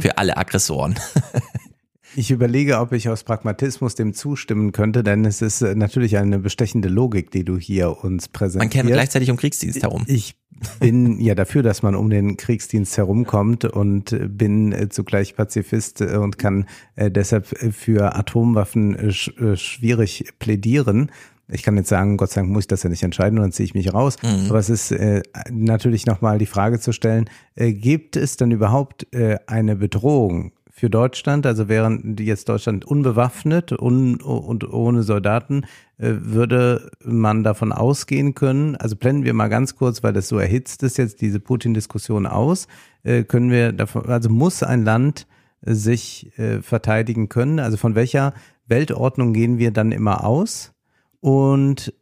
Für 0.00 0.18
alle 0.18 0.36
Aggressoren. 0.36 0.98
Ich 2.16 2.30
überlege, 2.30 2.78
ob 2.78 2.92
ich 2.92 3.08
aus 3.08 3.24
Pragmatismus 3.24 3.94
dem 3.94 4.14
zustimmen 4.14 4.72
könnte, 4.72 5.02
denn 5.02 5.24
es 5.24 5.42
ist 5.42 5.62
äh, 5.62 5.74
natürlich 5.74 6.16
eine 6.16 6.38
bestechende 6.38 6.88
Logik, 6.88 7.30
die 7.30 7.44
du 7.44 7.56
hier 7.56 8.02
uns 8.04 8.28
präsentierst. 8.28 8.74
Man 8.74 8.82
käme 8.82 8.92
gleichzeitig 8.92 9.30
um 9.30 9.36
Kriegsdienst 9.36 9.82
herum. 9.82 10.04
Ich 10.06 10.36
bin 10.78 11.20
ja 11.20 11.34
dafür, 11.34 11.62
dass 11.62 11.82
man 11.82 11.94
um 11.94 12.10
den 12.10 12.36
Kriegsdienst 12.36 12.96
herumkommt 12.96 13.64
und 13.64 14.16
bin 14.36 14.88
zugleich 14.90 15.36
Pazifist 15.36 16.02
und 16.02 16.38
kann 16.38 16.66
äh, 16.96 17.10
deshalb 17.10 17.46
für 17.46 18.14
Atomwaffen 18.14 18.94
äh, 18.94 19.12
sch 19.12 19.32
schwierig 19.54 20.24
plädieren. 20.38 21.10
Ich 21.52 21.62
kann 21.62 21.76
jetzt 21.76 21.88
sagen, 21.88 22.16
Gott 22.16 22.30
sei 22.30 22.42
Dank 22.42 22.52
muss 22.52 22.64
ich 22.64 22.68
das 22.68 22.82
ja 22.82 22.90
nicht 22.90 23.02
entscheiden 23.02 23.38
und 23.38 23.42
dann 23.42 23.52
ziehe 23.52 23.64
ich 23.64 23.74
mich 23.74 23.92
raus. 23.92 24.16
Mhm. 24.22 24.50
Aber 24.50 24.58
es 24.58 24.70
ist 24.70 24.92
äh, 24.92 25.22
natürlich 25.50 26.06
nochmal 26.06 26.38
die 26.38 26.46
Frage 26.46 26.78
zu 26.78 26.92
stellen, 26.92 27.28
äh, 27.54 27.72
gibt 27.72 28.16
es 28.16 28.36
denn 28.36 28.50
überhaupt 28.50 29.12
äh, 29.14 29.38
eine 29.46 29.76
Bedrohung 29.76 30.52
für 30.80 30.90
Deutschland? 30.90 31.46
Also 31.46 31.68
während 31.68 32.18
jetzt 32.18 32.48
Deutschland 32.48 32.84
unbewaffnet 32.84 33.72
un 33.72 34.20
und 34.20 34.68
ohne 34.72 35.02
Soldaten, 35.02 35.64
äh, 35.98 36.14
würde 36.18 36.90
man 37.04 37.44
davon 37.44 37.72
ausgehen 37.72 38.34
können, 38.34 38.76
also 38.76 38.96
blenden 38.96 39.24
wir 39.24 39.34
mal 39.34 39.48
ganz 39.48 39.76
kurz, 39.76 40.02
weil 40.02 40.14
das 40.14 40.28
so 40.28 40.38
erhitzt 40.38 40.82
ist 40.82 40.96
jetzt 40.96 41.20
diese 41.20 41.38
Putin-Diskussion 41.38 42.26
aus, 42.26 42.66
äh, 43.02 43.22
können 43.24 43.50
wir 43.50 43.72
davon, 43.72 44.06
also 44.06 44.30
muss 44.30 44.62
ein 44.62 44.82
Land 44.82 45.26
äh, 45.60 45.74
sich 45.74 46.32
verteidigen 46.62 47.28
können? 47.28 47.58
Also 47.58 47.76
von 47.76 47.94
welcher 47.94 48.32
Weltordnung 48.66 49.34
gehen 49.34 49.58
wir 49.58 49.72
dann 49.72 49.92
immer 49.92 50.24
aus? 50.24 50.72
Und 51.20 51.92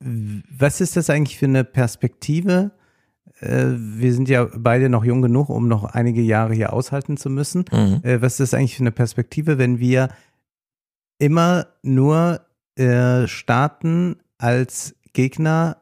was 0.00 0.80
ist 0.80 0.96
das 0.96 1.10
eigentlich 1.10 1.38
für 1.38 1.46
eine 1.46 1.64
Perspektive? 1.64 2.70
Äh, 3.40 3.66
wir 3.76 4.12
sind 4.12 4.28
ja 4.28 4.48
beide 4.56 4.88
noch 4.88 5.04
jung 5.04 5.22
genug, 5.22 5.48
um 5.48 5.68
noch 5.68 5.84
einige 5.84 6.22
Jahre 6.22 6.54
hier 6.54 6.72
aushalten 6.72 7.16
zu 7.16 7.30
müssen. 7.30 7.64
Mhm. 7.72 8.00
Äh, 8.02 8.22
was 8.22 8.34
ist 8.34 8.52
das 8.52 8.54
eigentlich 8.54 8.76
für 8.76 8.82
eine 8.82 8.92
Perspektive, 8.92 9.58
wenn 9.58 9.78
wir 9.78 10.08
immer 11.18 11.66
nur 11.82 12.40
äh, 12.76 13.26
Staaten 13.26 14.16
als 14.38 14.94
Gegner 15.12 15.78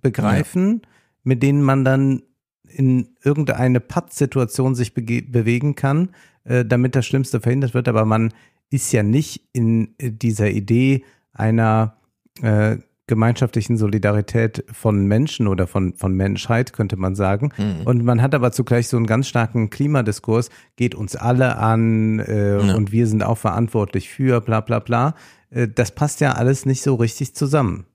begreifen, 0.00 0.82
mit 1.24 1.42
denen 1.42 1.62
man 1.62 1.84
dann 1.84 2.22
in 2.68 3.08
irgendeine 3.24 3.80
Pattsituation 3.80 4.74
sich 4.74 4.94
bewegen 4.94 5.74
kann, 5.74 6.10
äh, 6.44 6.64
damit 6.64 6.94
das 6.94 7.06
Schlimmste 7.06 7.40
verhindert 7.40 7.74
wird. 7.74 7.88
Aber 7.88 8.04
man 8.04 8.32
ist 8.70 8.92
ja 8.92 9.02
nicht 9.02 9.48
in 9.52 9.94
äh, 9.98 10.10
dieser 10.10 10.50
Idee 10.50 11.04
einer 11.32 11.96
äh, 12.42 12.76
gemeinschaftlichen 13.08 13.76
Solidarität 13.76 14.64
von 14.72 15.06
Menschen 15.06 15.46
oder 15.46 15.66
von, 15.66 15.94
von 15.94 16.14
Menschheit, 16.14 16.72
könnte 16.72 16.96
man 16.96 17.14
sagen. 17.14 17.52
Mhm. 17.56 17.86
Und 17.86 18.04
man 18.04 18.20
hat 18.20 18.34
aber 18.34 18.50
zugleich 18.52 18.88
so 18.88 18.96
einen 18.96 19.06
ganz 19.06 19.28
starken 19.28 19.70
Klimadiskurs, 19.70 20.50
geht 20.76 20.94
uns 20.94 21.14
alle 21.14 21.56
an 21.58 22.18
äh, 22.18 22.66
Ja. 22.66 22.74
und 22.74 22.90
wir 22.92 23.06
sind 23.06 23.22
auch 23.22 23.38
verantwortlich 23.38 24.08
für 24.10 24.40
bla 24.40 24.60
bla 24.60 24.80
bla. 24.80 25.14
Äh, 25.50 25.68
das 25.68 25.92
passt 25.92 26.20
ja 26.20 26.32
alles 26.32 26.66
nicht 26.66 26.82
so 26.82 26.96
richtig 26.96 27.34
zusammen. 27.34 27.86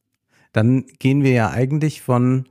Dann 0.53 0.85
gehen 0.99 1.23
wir 1.23 1.31
ja 1.31 1.49
eigentlich 1.49 2.01
von 2.01 2.45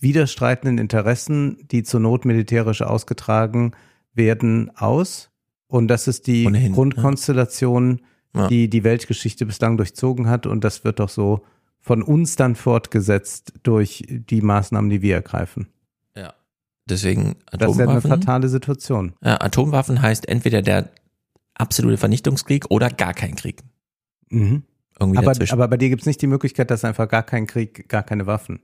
widerstreitenden 0.00 0.78
Interessen, 0.78 1.58
die 1.70 1.82
zur 1.82 2.00
Not 2.00 2.24
militärisch 2.24 2.82
ausgetragen 2.82 3.72
werden, 4.14 4.70
aus. 4.76 5.30
Und 5.68 5.88
das 5.88 6.08
ist 6.08 6.26
die 6.26 6.46
Ohnehin, 6.46 6.72
Grundkonstellation, 6.72 7.98
Ja. 8.00 8.06
Die 8.48 8.68
die 8.70 8.84
Weltgeschichte 8.84 9.46
bislang 9.46 9.76
durchzogen 9.76 10.28
hat. 10.28 10.46
Und 10.46 10.62
das 10.64 10.84
wird 10.84 11.00
doch 11.00 11.08
so 11.08 11.44
von 11.80 12.02
uns 12.02 12.36
dann 12.36 12.54
fortgesetzt 12.56 13.54
durch 13.62 14.04
die 14.08 14.42
Maßnahmen, 14.42 14.90
die 14.90 15.02
wir 15.02 15.14
ergreifen. 15.16 15.68
Ja. 16.16 16.34
Deswegen 16.88 17.36
Das 17.50 17.72
ist 17.72 17.78
ja 17.78 17.84
eine 17.84 17.92
Atomwaffen. 17.98 18.10
fatale 18.10 18.48
Situation. 18.48 19.14
Ja, 19.22 19.40
Atomwaffen 19.40 20.02
heißt 20.02 20.28
entweder 20.28 20.62
der 20.62 20.90
absolute 21.54 21.96
Vernichtungskrieg 21.96 22.66
oder 22.70 22.90
gar 22.90 23.14
kein 23.14 23.34
Krieg. 23.34 23.62
Mhm. 24.28 24.62
Irgendwie 24.98 25.18
Aber, 25.18 25.28
dazwischen. 25.28 25.54
aber 25.54 25.68
bei 25.68 25.76
dir 25.78 25.88
gibt 25.88 26.02
es 26.02 26.06
nicht 26.06 26.20
die 26.20 26.26
Möglichkeit, 26.26 26.70
dass 26.70 26.84
einfach 26.84 27.08
gar 27.08 27.22
kein 27.22 27.46
Krieg, 27.46 27.88
gar 27.88 28.02
keine 28.02 28.26
Waffen. 28.26 28.60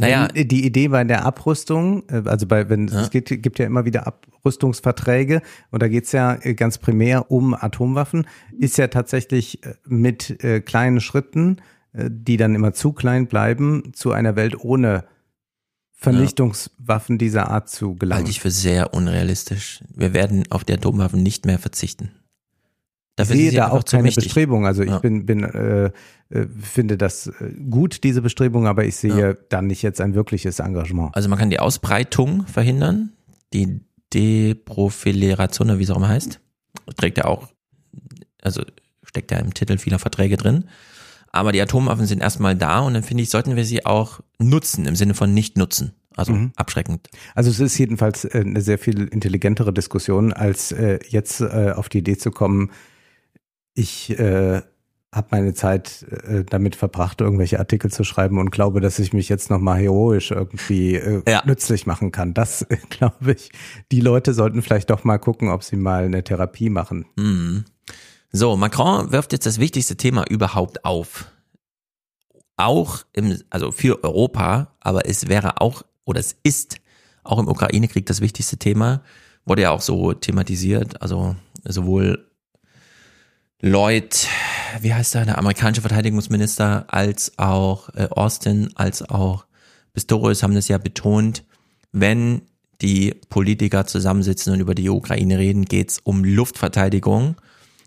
Naja. 0.00 0.28
Denn 0.28 0.48
die 0.48 0.64
Idee 0.64 0.88
bei 0.88 1.04
der 1.04 1.24
Abrüstung, 1.24 2.02
äh, 2.08 2.22
also 2.24 2.46
bei, 2.46 2.68
wenn 2.68 2.88
Ja. 2.88 3.02
es 3.02 3.10
geht, 3.10 3.26
gibt 3.42 3.58
ja 3.58 3.66
immer 3.66 3.84
wieder 3.84 4.06
Abrüstungsverträge 4.06 5.42
und 5.70 5.82
da 5.82 5.88
geht 5.88 6.04
es 6.04 6.12
ja 6.12 6.36
äh, 6.40 6.54
ganz 6.54 6.78
primär 6.78 7.30
um 7.30 7.54
Atomwaffen, 7.54 8.26
ist 8.58 8.78
ja 8.78 8.88
tatsächlich 8.88 9.64
äh, 9.64 9.74
mit 9.86 10.42
äh, 10.42 10.60
kleinen 10.60 11.00
Schritten, 11.00 11.58
äh, 11.92 12.08
die 12.10 12.36
dann 12.36 12.54
immer 12.54 12.72
zu 12.72 12.92
klein 12.92 13.26
bleiben, 13.26 13.92
zu 13.94 14.12
einer 14.12 14.36
Welt 14.36 14.58
ohne 14.58 15.04
Vernichtungswaffen 15.92 17.18
dieser 17.18 17.50
Art 17.50 17.68
zu 17.68 17.94
gelangen. 17.94 18.20
Halte 18.20 18.30
ich 18.30 18.40
für 18.40 18.50
sehr 18.50 18.94
unrealistisch. 18.94 19.84
Wir 19.94 20.14
werden 20.14 20.44
auf 20.50 20.64
die 20.64 20.72
Atomwaffen 20.72 21.22
nicht 21.22 21.44
mehr 21.44 21.58
verzichten. 21.58 22.10
Ich 23.22 23.28
Dafür 23.28 23.36
sehe 23.36 23.52
da 23.52 23.70
auch 23.70 23.84
keine 23.84 24.02
mächtig. 24.04 24.24
Bestrebung. 24.24 24.66
Also 24.66 24.82
ich 24.82 24.90
Ja. 24.90 24.98
bin, 24.98 25.26
bin 25.26 25.44
äh, 25.44 25.86
äh, 25.86 26.46
finde 26.60 26.96
das 26.96 27.26
äh, 27.26 27.52
gut, 27.70 28.02
diese 28.04 28.22
Bestrebung, 28.22 28.66
aber 28.66 28.84
ich 28.84 28.96
sehe 28.96 29.36
da 29.48 29.62
nicht 29.62 29.82
jetzt 29.82 30.00
ein 30.00 30.14
wirkliches 30.14 30.58
Engagement. 30.58 31.14
Also 31.16 31.28
man 31.28 31.38
kann 31.38 31.50
die 31.50 31.58
Ausbreitung 31.60 32.46
verhindern, 32.46 33.12
die 33.52 33.80
Deprofileration, 34.14 35.68
oder 35.70 35.78
wie 35.78 35.82
es 35.84 35.90
auch 35.90 35.96
immer 35.96 36.08
heißt, 36.08 36.40
trägt 36.96 37.18
ja 37.18 37.24
auch, 37.24 37.48
also 38.42 38.62
steckt 39.02 39.30
ja 39.30 39.38
im 39.38 39.54
Titel 39.54 39.78
vieler 39.78 39.98
Verträge 39.98 40.36
drin. 40.36 40.64
Aber 41.32 41.52
die 41.52 41.60
Atomwaffen 41.60 42.06
sind 42.06 42.20
erstmal 42.22 42.56
da 42.56 42.80
und 42.80 42.94
dann 42.94 43.02
finde 43.04 43.22
ich, 43.22 43.30
sollten 43.30 43.54
wir 43.54 43.64
sie 43.64 43.86
auch 43.86 44.20
nutzen, 44.38 44.86
im 44.86 44.96
Sinne 44.96 45.14
von 45.14 45.32
nicht 45.32 45.56
nutzen. 45.56 45.92
Also 46.16 46.32
Mhm. 46.32 46.52
abschreckend. 46.56 47.08
Also 47.36 47.50
es 47.50 47.60
ist 47.60 47.78
jedenfalls 47.78 48.24
äh, 48.24 48.40
eine 48.44 48.60
sehr 48.60 48.78
viel 48.78 49.04
intelligentere 49.06 49.72
Diskussion, 49.72 50.32
als 50.32 50.74
jetzt 51.08 51.40
auf 51.42 51.88
die 51.88 51.98
Idee 51.98 52.18
zu 52.18 52.30
kommen, 52.32 52.70
ich 53.74 54.10
äh, 54.18 54.62
habe 55.12 55.28
meine 55.32 55.54
Zeit 55.54 56.04
äh, 56.04 56.44
damit 56.44 56.76
verbracht, 56.76 57.20
irgendwelche 57.20 57.58
Artikel 57.58 57.90
zu 57.90 58.04
schreiben 58.04 58.38
und 58.38 58.50
glaube, 58.50 58.80
dass 58.80 58.98
ich 58.98 59.12
mich 59.12 59.28
jetzt 59.28 59.50
nochmal 59.50 59.80
heroisch 59.80 60.30
irgendwie 60.30 60.94
äh, 60.94 61.40
nützlich 61.44 61.86
machen 61.86 62.12
kann. 62.12 62.32
Das 62.32 62.62
äh, 62.68 62.76
glaube 62.88 63.32
ich. 63.32 63.50
Die 63.90 64.00
Leute 64.00 64.34
sollten 64.34 64.62
vielleicht 64.62 64.90
doch 64.90 65.02
mal 65.02 65.18
gucken, 65.18 65.48
ob 65.48 65.64
sie 65.64 65.76
mal 65.76 66.04
eine 66.04 66.22
Therapie 66.22 66.70
machen. 66.70 67.06
Mhm. 67.16 67.64
So, 68.30 68.56
Macron 68.56 69.10
wirft 69.10 69.32
jetzt 69.32 69.46
das 69.46 69.58
wichtigste 69.58 69.96
Thema 69.96 70.24
überhaupt 70.28 70.84
auf. 70.84 71.26
Auch 72.56 73.00
im, 73.12 73.36
also 73.50 73.72
für 73.72 74.04
Europa, 74.04 74.76
aber 74.78 75.08
es 75.08 75.28
wäre 75.28 75.60
auch, 75.60 75.82
oder 76.04 76.20
es 76.20 76.36
ist 76.44 76.76
auch 77.24 77.40
im 77.40 77.48
Ukraine-Krieg 77.48 78.06
das 78.06 78.20
wichtigste 78.20 78.58
Thema, 78.58 79.02
wurde 79.44 79.62
ja 79.62 79.70
auch 79.70 79.80
so 79.80 80.12
thematisiert, 80.12 81.02
also 81.02 81.34
sowohl 81.64 82.29
Lloyd, 83.62 84.26
wie 84.80 84.94
heißt 84.94 85.14
er, 85.16 85.26
der 85.26 85.38
amerikanische 85.38 85.82
Verteidigungsminister, 85.82 86.86
als 86.88 87.38
auch 87.38 87.90
äh, 87.94 88.08
Austin, 88.10 88.70
als 88.74 89.02
auch 89.02 89.44
Pistorius 89.92 90.42
haben 90.42 90.54
das 90.54 90.68
ja 90.68 90.78
betont, 90.78 91.44
wenn 91.92 92.42
die 92.80 93.14
Politiker 93.28 93.86
zusammensitzen 93.86 94.54
und 94.54 94.60
über 94.60 94.74
die 94.74 94.88
Ukraine 94.88 95.38
reden, 95.38 95.66
geht's 95.66 96.00
um 96.02 96.24
Luftverteidigung 96.24 97.36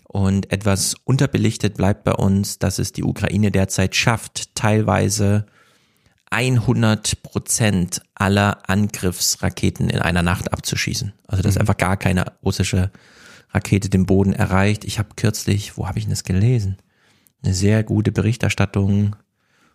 Und 0.03 0.51
etwas 0.51 0.95
unterbelichtet 1.05 1.75
bleibt 1.75 2.03
bei 2.03 2.13
uns, 2.13 2.59
dass 2.59 2.77
es 2.77 2.91
die 2.91 3.03
Ukraine 3.03 3.49
derzeit 3.49 3.95
schafft, 3.95 4.53
teilweise 4.53 5.47
100 6.29 7.23
Prozent 7.23 8.01
aller 8.13 8.69
Angriffsraketen 8.69 9.89
in 9.89 9.99
einer 9.99 10.21
Nacht 10.21 10.53
abzuschießen. 10.53 11.13
Also 11.27 11.41
dass 11.41 11.55
Mhm. 11.55 11.61
einfach 11.61 11.77
gar 11.77 11.97
keine 11.97 12.25
russische 12.43 12.91
Rakete 13.53 13.89
den 13.89 14.05
Boden 14.05 14.33
erreicht. 14.33 14.83
Ich 14.83 14.99
habe 14.99 15.09
kürzlich, 15.15 15.77
wo 15.77 15.87
habe 15.87 15.99
ich 15.99 16.07
das 16.07 16.23
gelesen? 16.23 16.77
Eine 17.43 17.53
sehr 17.53 17.83
gute 17.83 18.11
Berichterstattung 18.11 19.15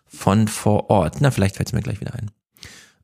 von 0.07 0.47
vor 0.47 0.89
Ort. 0.89 1.21
Na, 1.21 1.31
vielleicht 1.31 1.55
fällt 1.55 1.69
es 1.69 1.73
mir 1.73 1.81
gleich 1.81 2.01
wieder 2.01 2.15
ein. 2.15 2.31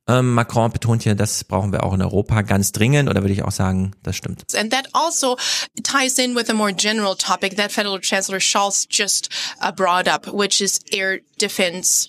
Ähm, 0.08 0.34
Macron 0.34 0.70
betont 0.70 1.02
hier, 1.02 1.16
das 1.16 1.42
brauchen 1.42 1.72
wir 1.72 1.82
auch 1.82 1.92
in 1.92 2.00
Europa 2.00 2.42
ganz 2.42 2.70
dringend, 2.70 3.08
oder 3.08 3.22
würde 3.22 3.32
ich 3.32 3.42
auch 3.42 3.50
sagen, 3.50 3.92
das 4.04 4.16
stimmt. 4.16 4.44
And 4.54 4.72
that 4.72 4.88
also 4.92 5.36
ties 5.82 6.18
in 6.18 6.36
with 6.36 6.48
a 6.48 6.54
more 6.54 6.72
general 6.72 7.16
topic 7.16 7.56
that 7.56 7.72
Federal 7.72 8.00
Chancellor 8.00 8.38
Scholz 8.38 8.86
just 8.88 9.30
uh, 9.60 9.72
brought 9.72 10.06
up, 10.06 10.28
which 10.32 10.60
is 10.60 10.80
air 10.92 11.20
defense 11.38 12.08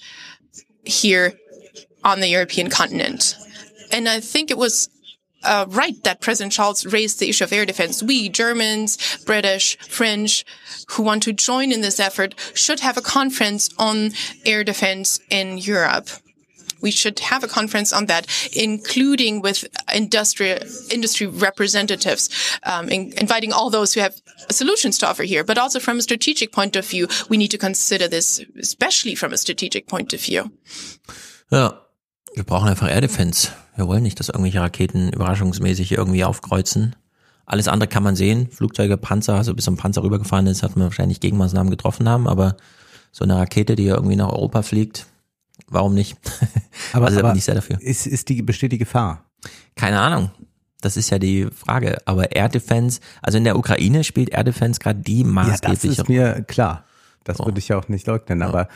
here 0.84 1.34
on 2.04 2.22
the 2.22 2.28
European 2.28 2.70
continent. 2.70 3.36
And 3.92 4.08
I 4.08 4.22
think 4.22 4.52
it 4.52 4.58
was 4.58 4.90
uh, 5.44 5.66
right 5.70 6.02
that 6.04 6.22
President 6.22 6.54
Scholz 6.54 6.92
raised 6.92 7.20
the 7.20 7.30
issue 7.30 7.44
of 7.44 7.54
air 7.54 7.66
defense. 7.66 8.04
We, 8.04 8.30
Germans, 8.30 9.18
British, 9.26 9.78
French, 9.78 10.46
who 10.90 11.04
want 11.04 11.24
to 11.24 11.34
join 11.34 11.72
in 11.72 11.82
this 11.82 12.00
effort, 12.00 12.36
should 12.54 12.80
have 12.82 12.98
a 12.98 13.02
conference 13.02 13.70
on 13.78 14.12
air 14.46 14.64
defense 14.64 15.20
in 15.30 15.58
Europe. 15.58 16.10
We 16.82 16.92
should 16.92 17.20
have 17.20 17.44
a 17.44 17.48
conference 17.48 17.92
on 17.92 18.06
that, 18.06 18.28
including 18.56 19.42
with 19.42 19.66
industry 19.94 20.60
industry 20.92 21.28
representatives, 21.28 22.30
um, 22.64 22.90
in, 22.90 23.14
inviting 23.18 23.52
all 23.52 23.70
those 23.70 23.94
who 23.94 24.02
have 24.02 24.16
solutions 24.52 24.98
to 25.00 25.08
offer 25.08 25.24
here. 25.24 25.44
But 25.44 25.58
also 25.58 25.80
from 25.80 25.98
a 25.98 26.02
strategic 26.02 26.52
point 26.52 26.76
of 26.76 26.86
view, 26.86 27.08
we 27.30 27.38
need 27.38 27.52
to 27.52 27.58
consider 27.58 28.08
this, 28.08 28.40
especially 28.60 29.16
from 29.16 29.34
a 29.34 29.38
strategic 29.38 29.88
point 29.88 30.14
of 30.14 30.22
view. 30.22 30.52
Ja, 31.50 31.87
wir 32.38 32.44
brauchen 32.44 32.70
einfach 32.70 32.88
Air 32.88 33.02
Defense. 33.02 33.50
Wir 33.76 33.88
wollen 33.88 34.04
nicht, 34.04 34.20
dass 34.20 34.30
irgendwelche 34.30 34.62
Raketen 34.62 35.12
überraschungsmäßig 35.12 35.92
irgendwie 35.92 36.24
aufkreuzen. 36.24 36.96
Alles 37.48 37.68
andere 37.68 37.88
kann 37.88 38.04
man 38.04 38.16
sehen. 38.16 38.50
Flugzeuge, 38.52 38.96
Panzer, 38.96 39.34
also 39.34 39.56
bis 39.56 39.68
ein 39.68 39.76
Panzer 39.76 40.04
rübergefahren 40.04 40.46
ist, 40.46 40.62
hat 40.62 40.76
man 40.76 40.86
wahrscheinlich 40.86 41.20
Gegenmaßnahmen 41.20 41.72
getroffen 41.72 42.08
haben, 42.08 42.28
aber 42.28 42.56
so 43.12 43.24
eine 43.24 43.36
Rakete, 43.38 43.76
die 43.76 43.86
ja 43.86 43.96
irgendwie 43.96 44.16
nach 44.16 44.30
Europa 44.30 44.62
fliegt, 44.62 45.08
warum 45.68 45.96
nicht? 45.96 46.16
Aber, 46.94 47.08
also 47.08 47.20
aber 47.20 47.30
bin 47.30 47.40
ich 47.40 47.46
sehr 47.46 47.56
dafür. 47.56 47.82
Ist, 47.82 48.06
ist 48.06 48.30
die, 48.30 48.44
besteht 48.44 48.72
die 48.72 48.78
Gefahr? 48.78 49.26
Keine 49.76 50.00
Ahnung. 50.00 50.30
Das 50.80 50.96
ist 50.96 51.10
ja 51.10 51.18
die 51.18 51.48
Frage. 51.52 51.98
Aber 52.06 52.36
Air 52.36 52.50
Defense, 52.50 53.00
also 53.24 53.40
in 53.40 53.44
der 53.44 53.58
Ukraine 53.58 54.04
spielt 54.04 54.30
Air 54.30 54.44
Defense 54.44 54.80
gerade 54.80 55.00
die 55.00 55.22
Ja, 55.22 55.24
das 55.24 55.34
maßgebliche 55.34 56.02
ist 56.02 56.10
mir 56.10 56.44
klar. 56.44 56.86
Das 57.28 57.40
würde 57.40 57.60
ich 57.60 57.68
ja 57.68 57.78
auch 57.78 57.88
nicht 57.90 58.08
leugnen. 58.08 58.42
Aber 58.42 58.68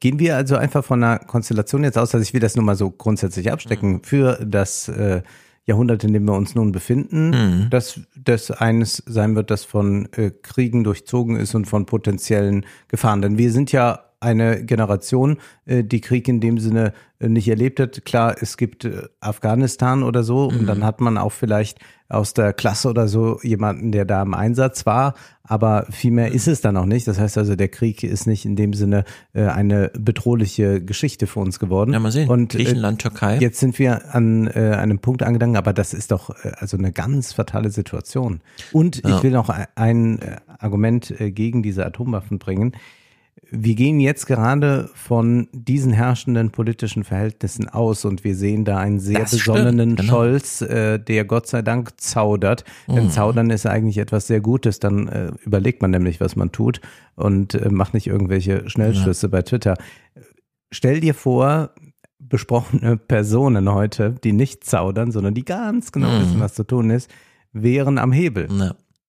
gehen 0.00 0.18
wir 0.18 0.36
also 0.36 0.56
einfach 0.56 0.84
von 0.84 1.02
einer 1.02 1.18
Konstellation 1.18 1.84
jetzt 1.84 1.98
aus, 1.98 2.14
also 2.14 2.22
ich 2.22 2.32
will 2.34 2.40
das 2.40 2.56
nur 2.56 2.64
mal 2.64 2.76
so 2.76 2.90
grundsätzlich 2.90 3.50
abstecken, 3.50 3.92
Mhm. 3.94 4.02
für 4.04 4.38
das 4.44 4.88
äh, 4.88 5.22
Jahrhundert, 5.64 6.02
in 6.04 6.12
dem 6.12 6.24
wir 6.24 6.34
uns 6.34 6.54
nun 6.54 6.72
befinden, 6.72 7.30
Mhm. 7.30 7.70
dass 7.70 8.00
das 8.16 8.50
eines 8.50 9.02
sein 9.06 9.34
wird, 9.36 9.50
das 9.50 9.64
von 9.64 10.08
äh, 10.16 10.30
Kriegen 10.30 10.82
durchzogen 10.84 11.36
ist 11.36 11.54
und 11.54 11.66
von 11.66 11.86
potenziellen 11.86 12.66
Gefahren. 12.88 13.22
Denn 13.22 13.38
wir 13.38 13.50
sind 13.52 13.70
ja 13.72 14.00
eine 14.22 14.64
Generation, 14.64 15.38
äh, 15.66 15.84
die 15.84 16.00
Krieg 16.00 16.28
in 16.28 16.40
dem 16.40 16.58
Sinne 16.58 16.92
äh, 17.18 17.28
nicht 17.28 17.48
erlebt 17.48 17.80
hat. 17.80 18.04
Klar, 18.04 18.36
es 18.40 18.56
gibt 18.56 18.84
äh, 18.84 19.02
Afghanistan 19.20 20.02
oder 20.02 20.22
so 20.22 20.48
und 20.48 20.66
dann 20.66 20.84
hat 20.84 21.00
man 21.00 21.18
auch 21.18 21.32
vielleicht 21.32 21.78
aus 22.08 22.34
der 22.34 22.52
Klasse 22.52 22.90
oder 22.90 23.08
so 23.08 23.40
jemanden, 23.42 23.90
der 23.90 24.04
da 24.04 24.20
im 24.20 24.34
Einsatz 24.34 24.84
war, 24.84 25.14
aber 25.44 25.86
viel 25.90 26.10
mehr 26.10 26.32
ist 26.32 26.46
es 26.46 26.60
dann 26.60 26.76
auch 26.76 26.84
nicht. 26.84 27.08
Das 27.08 27.18
heißt 27.18 27.38
also, 27.38 27.56
der 27.56 27.68
Krieg 27.68 28.02
ist 28.02 28.26
nicht 28.26 28.44
in 28.44 28.54
dem 28.54 28.74
Sinne 28.74 29.04
äh, 29.32 29.44
eine 29.46 29.90
bedrohliche 29.98 30.82
Geschichte 30.84 31.26
für 31.26 31.40
uns 31.40 31.58
geworden. 31.58 31.94
Ja, 31.94 32.00
mal 32.00 32.12
sehen. 32.12 32.28
Und, 32.28 32.52
Griechenland, 32.52 33.00
Türkei. 33.00 33.38
Jetzt 33.38 33.60
sind 33.60 33.78
wir 33.78 34.14
an 34.14 34.46
äh, 34.46 34.76
einem 34.76 34.98
Punkt 34.98 35.22
angelangt, 35.22 35.56
aber 35.56 35.72
das 35.72 35.94
ist 35.94 36.10
doch 36.10 36.30
äh, 36.44 36.52
also 36.58 36.76
eine 36.76 36.92
ganz 36.92 37.32
fatale 37.32 37.70
Situation. 37.70 38.40
Und 38.72 39.02
Ja. 39.04 39.16
ich 39.16 39.22
will 39.22 39.30
noch 39.30 39.48
ein, 39.48 39.66
ein 39.74 40.18
äh, 40.20 40.36
Argument 40.58 41.18
äh, 41.18 41.30
gegen 41.30 41.62
diese 41.62 41.86
Atomwaffen 41.86 42.38
bringen. 42.38 42.72
Wir 43.54 43.74
gehen 43.74 44.00
jetzt 44.00 44.26
gerade 44.26 44.88
von 44.94 45.48
diesen 45.52 45.92
herrschenden 45.92 46.50
politischen 46.50 47.04
Verhältnissen 47.04 47.68
aus 47.68 48.04
und 48.06 48.24
wir 48.24 48.34
sehen 48.34 48.64
da 48.64 48.78
einen 48.78 48.98
sehr 48.98 49.20
Das 49.20 49.38
stimmt, 49.38 49.56
besonnenen 49.58 49.96
genau. 49.96 50.10
Scholz, 50.10 50.62
äh, 50.62 50.98
der 50.98 51.24
Gott 51.26 51.46
sei 51.46 51.60
Dank 51.62 52.00
zaudert. 52.00 52.64
Denn 52.88 53.04
Mhm. 53.04 53.10
zaudern 53.10 53.50
ist 53.50 53.66
eigentlich 53.66 53.98
etwas 53.98 54.26
sehr 54.26 54.40
Gutes. 54.40 54.80
Dann 54.80 55.08
äh, 55.08 55.32
überlegt 55.44 55.82
man 55.82 55.90
nämlich, 55.90 56.20
was 56.20 56.34
man 56.36 56.50
tut 56.52 56.80
und 57.14 57.54
äh, 57.54 57.68
macht 57.68 57.92
nicht 57.94 58.06
irgendwelche 58.06 58.68
Schnellschlüsse 58.70 59.28
bei 59.28 59.42
Twitter. 59.42 59.76
Stell 60.70 61.00
dir 61.00 61.12
vor, 61.14 61.70
besprochene 62.18 62.96
Personen 62.96 63.70
heute, 63.70 64.14
die 64.24 64.32
nicht 64.32 64.64
zaudern, 64.64 65.10
sondern 65.12 65.34
die 65.34 65.44
ganz 65.44 65.92
genau 65.92 66.08
Mhm. 66.10 66.20
wissen, 66.22 66.40
was 66.40 66.54
zu 66.54 66.64
tun 66.64 66.88
ist, 66.90 67.10
wären 67.52 67.98
am 67.98 68.12
Hebel. 68.12 68.48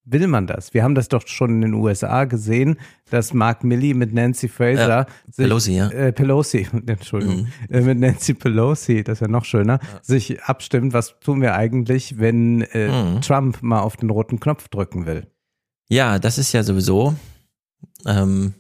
Will 0.06 0.28
man 0.28 0.48
das? 0.48 0.74
Wir 0.74 0.84
haben 0.84 0.96
das 0.96 1.08
doch 1.08 1.26
schon 1.28 1.52
in 1.52 1.62
den 1.62 1.74
USA 1.76 2.26
gesehen, 2.26 2.78
dass 3.10 3.34
Mark 3.34 3.64
Milley 3.64 3.94
mit 3.94 4.14
Nancy 4.14 4.50
Fraser 4.50 4.88
Ja, 4.90 5.06
Pelosi, 5.38 5.74
ja. 5.78 5.90
äh, 5.92 6.12
Pelosi, 6.12 6.68
Entschuldigung, 6.88 7.48
äh, 7.70 7.80
mit 7.82 8.00
Nancy 8.00 8.34
Pelosi, 8.34 9.04
das 9.04 9.18
ist 9.18 9.22
ja 9.22 9.28
noch 9.30 9.46
schöner, 9.46 9.80
sich 10.02 10.44
abstimmt, 10.44 10.92
was 10.94 11.18
tun 11.22 11.42
wir 11.42 11.56
eigentlich, 11.56 12.20
wenn 12.20 12.62
äh, 12.64 12.90
Mhm. 12.90 13.22
Trump 13.22 13.64
mal 13.64 13.80
auf 13.80 13.96
den 13.96 14.10
roten 14.10 14.40
Knopf 14.42 14.68
drücken 14.68 15.06
will. 15.06 15.28
Ja, 15.88 16.20
das 16.20 16.38
ist 16.38 16.52
ja 16.52 16.64
sowieso 16.64 17.16
ähm, 18.06 18.54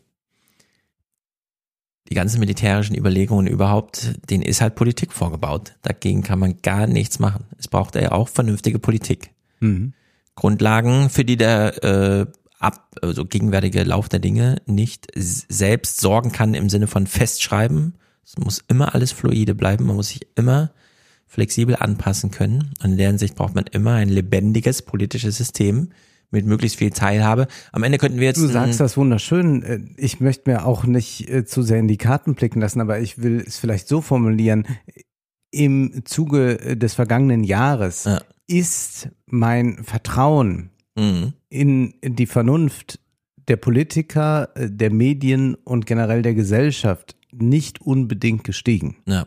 die 2.09 2.15
ganzen 2.15 2.39
militärischen 2.39 2.95
Überlegungen 2.95 3.47
überhaupt, 3.47 4.15
denen 4.29 4.43
ist 4.43 4.61
halt 4.61 4.75
Politik 4.75 5.11
vorgebaut. 5.13 5.73
Dagegen 5.81 6.21
kann 6.21 6.39
man 6.39 6.57
gar 6.61 6.85
nichts 6.87 7.19
machen. 7.19 7.45
Es 7.57 7.67
braucht 7.67 7.95
ja 7.95 8.11
auch 8.11 8.27
vernünftige 8.29 8.79
Politik. 8.79 9.31
Mhm. 9.59 9.93
Grundlagen, 10.35 11.09
für 11.09 11.25
die 11.25 11.37
der 11.37 11.83
äh, 11.83 12.25
ab, 12.59 12.95
also 13.01 13.25
gegenwärtige 13.25 13.83
Lauf 13.83 14.09
der 14.09 14.19
Dinge 14.19 14.61
nicht 14.65 15.07
selbst 15.15 16.01
sorgen 16.01 16.31
kann 16.31 16.53
im 16.53 16.69
Sinne 16.69 16.87
von 16.87 17.07
festschreiben. 17.07 17.95
Es 18.25 18.37
muss 18.37 18.63
immer 18.67 18.95
alles 18.95 19.11
fluide 19.11 19.53
bleiben. 19.53 19.85
Man 19.85 19.95
muss 19.97 20.09
sich 20.09 20.27
immer 20.35 20.71
flexibel 21.27 21.75
anpassen 21.75 22.31
können. 22.31 22.71
Und 22.83 22.91
in 22.91 22.97
der 22.97 23.07
Hinsicht 23.07 23.35
braucht 23.35 23.55
man 23.55 23.65
immer 23.71 23.93
ein 23.93 24.09
lebendiges 24.09 24.81
politisches 24.81 25.37
System 25.37 25.89
mit 26.31 26.45
möglichst 26.45 26.77
viel 26.77 26.89
Teilhabe. 26.89 27.47
Am 27.71 27.83
Ende 27.83 27.97
könnten 27.97 28.19
wir 28.19 28.27
jetzt 28.27 28.39
Du 28.41 28.47
sagst 28.47 28.79
das 28.79 28.97
wunderschön. 28.97 29.61
Äh, 29.63 29.79
Ich 29.97 30.19
möchte 30.19 30.49
mir 30.49 30.65
auch 30.65 30.83
nicht 30.85 31.29
äh, 31.29 31.45
zu 31.45 31.61
sehr 31.61 31.79
in 31.79 31.87
die 31.87 31.97
Karten 31.97 32.33
blicken 32.33 32.59
lassen, 32.61 32.81
aber 32.81 32.99
ich 32.99 33.21
will 33.21 33.43
es 33.45 33.57
vielleicht 33.57 33.87
so 33.87 34.01
formulieren. 34.01 34.65
Im 35.51 36.01
Zuge 36.05 36.59
äh, 36.59 36.77
des 36.77 36.95
vergangenen 36.95 37.43
Jahres 37.43 38.07
ist 38.47 39.09
mein 39.25 39.83
Vertrauen 39.83 40.69
Mhm. 40.95 41.33
in 41.49 41.93
die 42.03 42.27
Vernunft 42.27 42.99
der 43.47 43.55
Politiker, 43.57 44.49
äh, 44.55 44.69
der 44.69 44.91
Medien 44.91 45.55
und 45.55 45.85
generell 45.87 46.21
der 46.21 46.33
Gesellschaft 46.35 47.15
nicht 47.31 47.81
unbedingt 47.81 48.43
gestiegen. 48.43 48.97
Ja. 49.07 49.25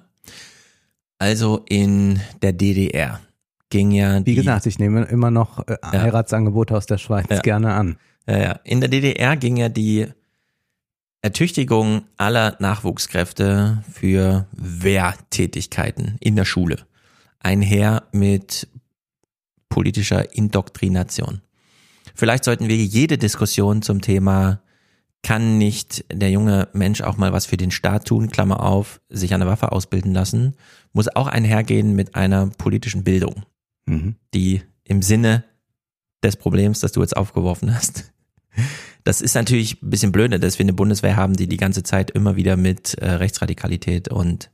Also 1.19 1.65
in 1.69 2.21
der 2.43 2.53
DDR 2.53 3.21
ging 3.71 3.91
ja 3.91 4.21
Wie 4.21 4.25
die, 4.25 4.35
gesagt, 4.37 4.67
ich 4.67 4.79
nehme 4.79 5.05
immer 5.07 5.31
noch 5.33 5.67
äh, 5.67 5.77
Heiratsangebote 5.85 6.77
aus 6.77 6.87
der 6.87 6.99
Schweiz 6.99 7.27
Ja. 7.31 7.41
gerne 7.41 7.75
an. 7.75 7.97
Ja, 8.29 8.39
ja. 8.39 8.53
In 8.65 8.81
der 8.81 8.89
DDR 8.89 9.37
ging 9.37 9.57
ja 9.57 9.69
die 9.69 10.07
Ertüchtigung 11.23 12.03
aller 12.17 12.57
Nachwuchskräfte 12.61 13.83
für 13.93 14.47
Wehrtätigkeiten 14.53 16.17
in 16.21 16.37
der 16.37 16.45
Schule 16.45 16.77
einher 17.41 18.05
mit 18.13 18.69
politischer 19.69 20.35
Indoktrination. 20.35 21.41
Vielleicht 22.15 22.45
sollten 22.45 22.69
wir 22.69 22.77
jede 22.77 23.19
Diskussion 23.19 23.83
zum 23.83 24.01
Thema 24.01 24.61
kann 25.27 25.59
nicht 25.59 26.05
der 26.13 26.31
junge 26.31 26.69
Mensch 26.73 27.01
auch 27.01 27.17
mal 27.17 27.33
was 27.33 27.47
für 27.47 27.57
den 27.57 27.73
Staat 27.73 28.07
tun, 28.07 28.31
Klammer 28.31 28.63
auf, 28.63 29.01
sich 29.09 29.35
eine 29.35 29.47
Waffe 29.47 29.73
ausbilden 29.73 30.13
lassen, 30.15 30.55
muss 30.93 31.09
auch 31.09 31.27
einhergehen 31.27 31.97
mit 31.97 32.15
einer 32.15 32.47
politischen 32.47 33.03
Bildung, 33.03 33.45
Mhm. 33.89 34.15
die 34.35 34.63
im 34.85 35.03
Sinne 35.03 35.45
des 36.23 36.37
Problems, 36.37 36.79
das 36.79 36.93
du 36.93 37.01
jetzt 37.01 37.17
aufgeworfen 37.17 37.75
hast, 37.75 38.13
das 39.05 39.21
ist 39.21 39.35
natürlich 39.35 39.83
ein 39.83 39.91
bisschen 39.91 40.13
blöde, 40.13 40.39
dass 40.39 40.61
wir 40.61 40.65
eine 40.65 40.73
Bundeswehr 40.73 41.17
haben, 41.17 41.35
die 41.35 41.49
die 41.49 41.57
ganze 41.57 41.83
Zeit 41.83 42.13
immer 42.13 42.37
wieder 42.37 42.57
mit 42.57 42.95
äh, 42.95 43.11
Rechtsradikalität 43.11 44.09
und 44.09 44.51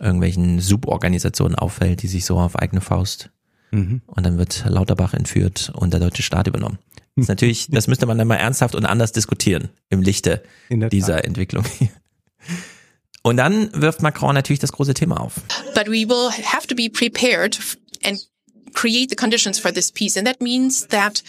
irgendwelchen 0.00 0.60
Suborganisationen 0.60 1.56
auffällt, 1.56 2.02
die 2.02 2.08
sich 2.08 2.24
so 2.24 2.38
auf 2.38 2.56
eigene 2.56 2.80
Faust 2.80 3.30
Mhm. 3.74 4.02
und 4.06 4.24
dann 4.24 4.38
wird 4.38 4.64
Lauterbach 4.68 5.14
entführt 5.14 5.72
und 5.74 5.92
der 5.92 6.00
deutsche 6.00 6.22
Staat 6.22 6.46
übernommen. 6.46 6.78
Das 7.16 7.24
ist 7.24 7.28
natürlich, 7.28 7.66
das 7.70 7.86
müsste 7.88 8.06
man 8.06 8.18
dann 8.18 8.28
mal 8.28 8.36
ernsthaft 8.36 8.74
und 8.74 8.86
anders 8.86 9.12
diskutieren 9.12 9.70
im 9.90 10.00
Lichte 10.00 10.42
dieser 10.70 11.16
Tat. 11.16 11.24
Entwicklung. 11.24 11.64
Und 13.22 13.38
dann 13.38 13.70
wirft 13.72 14.02
Macron 14.02 14.34
natürlich 14.34 14.60
das 14.60 14.72
große 14.72 14.94
Thema 14.94 15.18
auf. 15.18 15.40
But 15.74 15.86
we 15.86 16.06
will 16.08 16.30
have 16.44 16.66
to 16.66 16.74
be 16.74 16.90
prepared 16.90 17.58
and 18.04 18.20
create 18.74 19.08
the 19.08 19.16
conditions 19.16 19.58
for 19.58 19.70
this 19.70 19.90
peace. 19.90 20.16
And 20.16 20.26
that 20.26 20.40
means 20.40 20.86
that 20.86 21.22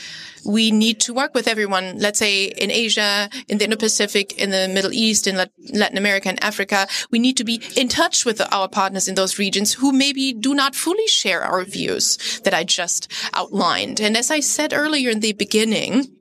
we 0.46 0.72
need 0.72 1.00
to 1.02 1.14
work 1.14 1.34
with 1.34 1.48
everyone, 1.48 1.98
let's 1.98 2.20
say 2.20 2.46
in 2.46 2.70
Asia, 2.70 3.30
in 3.48 3.58
the 3.58 3.64
Indo-Pacific, 3.64 4.34
in 4.34 4.52
the 4.52 4.68
Middle 4.68 4.94
East, 4.94 5.26
in 5.28 5.36
Latin 5.38 5.98
America 5.98 6.30
and 6.30 6.44
Africa. 6.44 6.88
We 7.10 7.20
need 7.20 7.38
to 7.38 7.44
be 7.44 7.62
in 7.76 7.88
touch 7.88 8.26
with 8.26 8.42
our 8.54 8.68
partners 8.68 9.08
in 9.08 9.16
those 9.16 9.40
regions 9.40 9.74
who 9.74 9.92
maybe 9.92 10.34
do 10.34 10.54
not 10.54 10.76
fully 10.76 11.08
share 11.08 11.42
our 11.42 11.64
views 11.64 12.40
that 12.44 12.54
I 12.54 12.64
just 12.64 13.12
outlined. 13.34 14.00
And 14.00 14.16
as 14.16 14.30
I 14.30 14.40
said 14.40 14.74
earlier 14.74 15.10
in 15.10 15.22
the 15.22 15.34
beginning, 15.34 16.15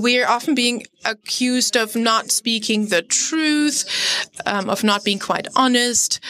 we 0.00 0.20
are 0.20 0.28
often 0.28 0.54
being 0.54 0.84
accused 1.04 1.76
of 1.76 1.94
not 1.96 2.30
speaking 2.30 2.86
the 2.86 3.02
truth, 3.02 3.84
um, 4.46 4.70
of 4.70 4.82
not 4.84 5.04
being 5.04 5.18
quite 5.18 5.48
honest. 5.54 6.20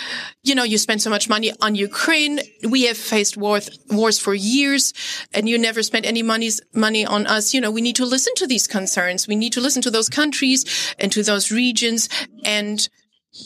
You 0.43 0.55
know, 0.55 0.65
you 0.65 0.78
spend 0.78 1.03
so 1.03 1.11
much 1.11 1.28
money 1.28 1.53
on 1.61 1.74
Ukraine. 1.74 2.41
We 2.69 2.85
have 2.85 2.97
faced 2.97 3.36
wars, 3.36 3.70
wars 3.91 4.19
for 4.19 4.35
years 4.35 4.93
and 5.32 5.49
you 5.49 5.59
never 5.59 5.82
spent 5.82 6.07
any 6.07 6.23
money's, 6.23 6.61
money 6.74 7.07
on 7.07 7.27
us. 7.27 7.55
You 7.55 7.61
know, 7.61 7.70
we 7.70 7.81
need 7.81 7.97
to 7.97 8.05
listen 8.05 8.35
to 8.36 8.47
these 8.47 8.66
concerns. 8.66 9.28
We 9.28 9.36
need 9.36 9.53
to 9.55 9.61
listen 9.61 9.82
to 9.82 9.91
those 9.91 10.09
countries 10.09 10.95
and 10.99 11.11
to 11.12 11.23
those 11.23 11.51
regions 11.51 12.09
and 12.45 12.89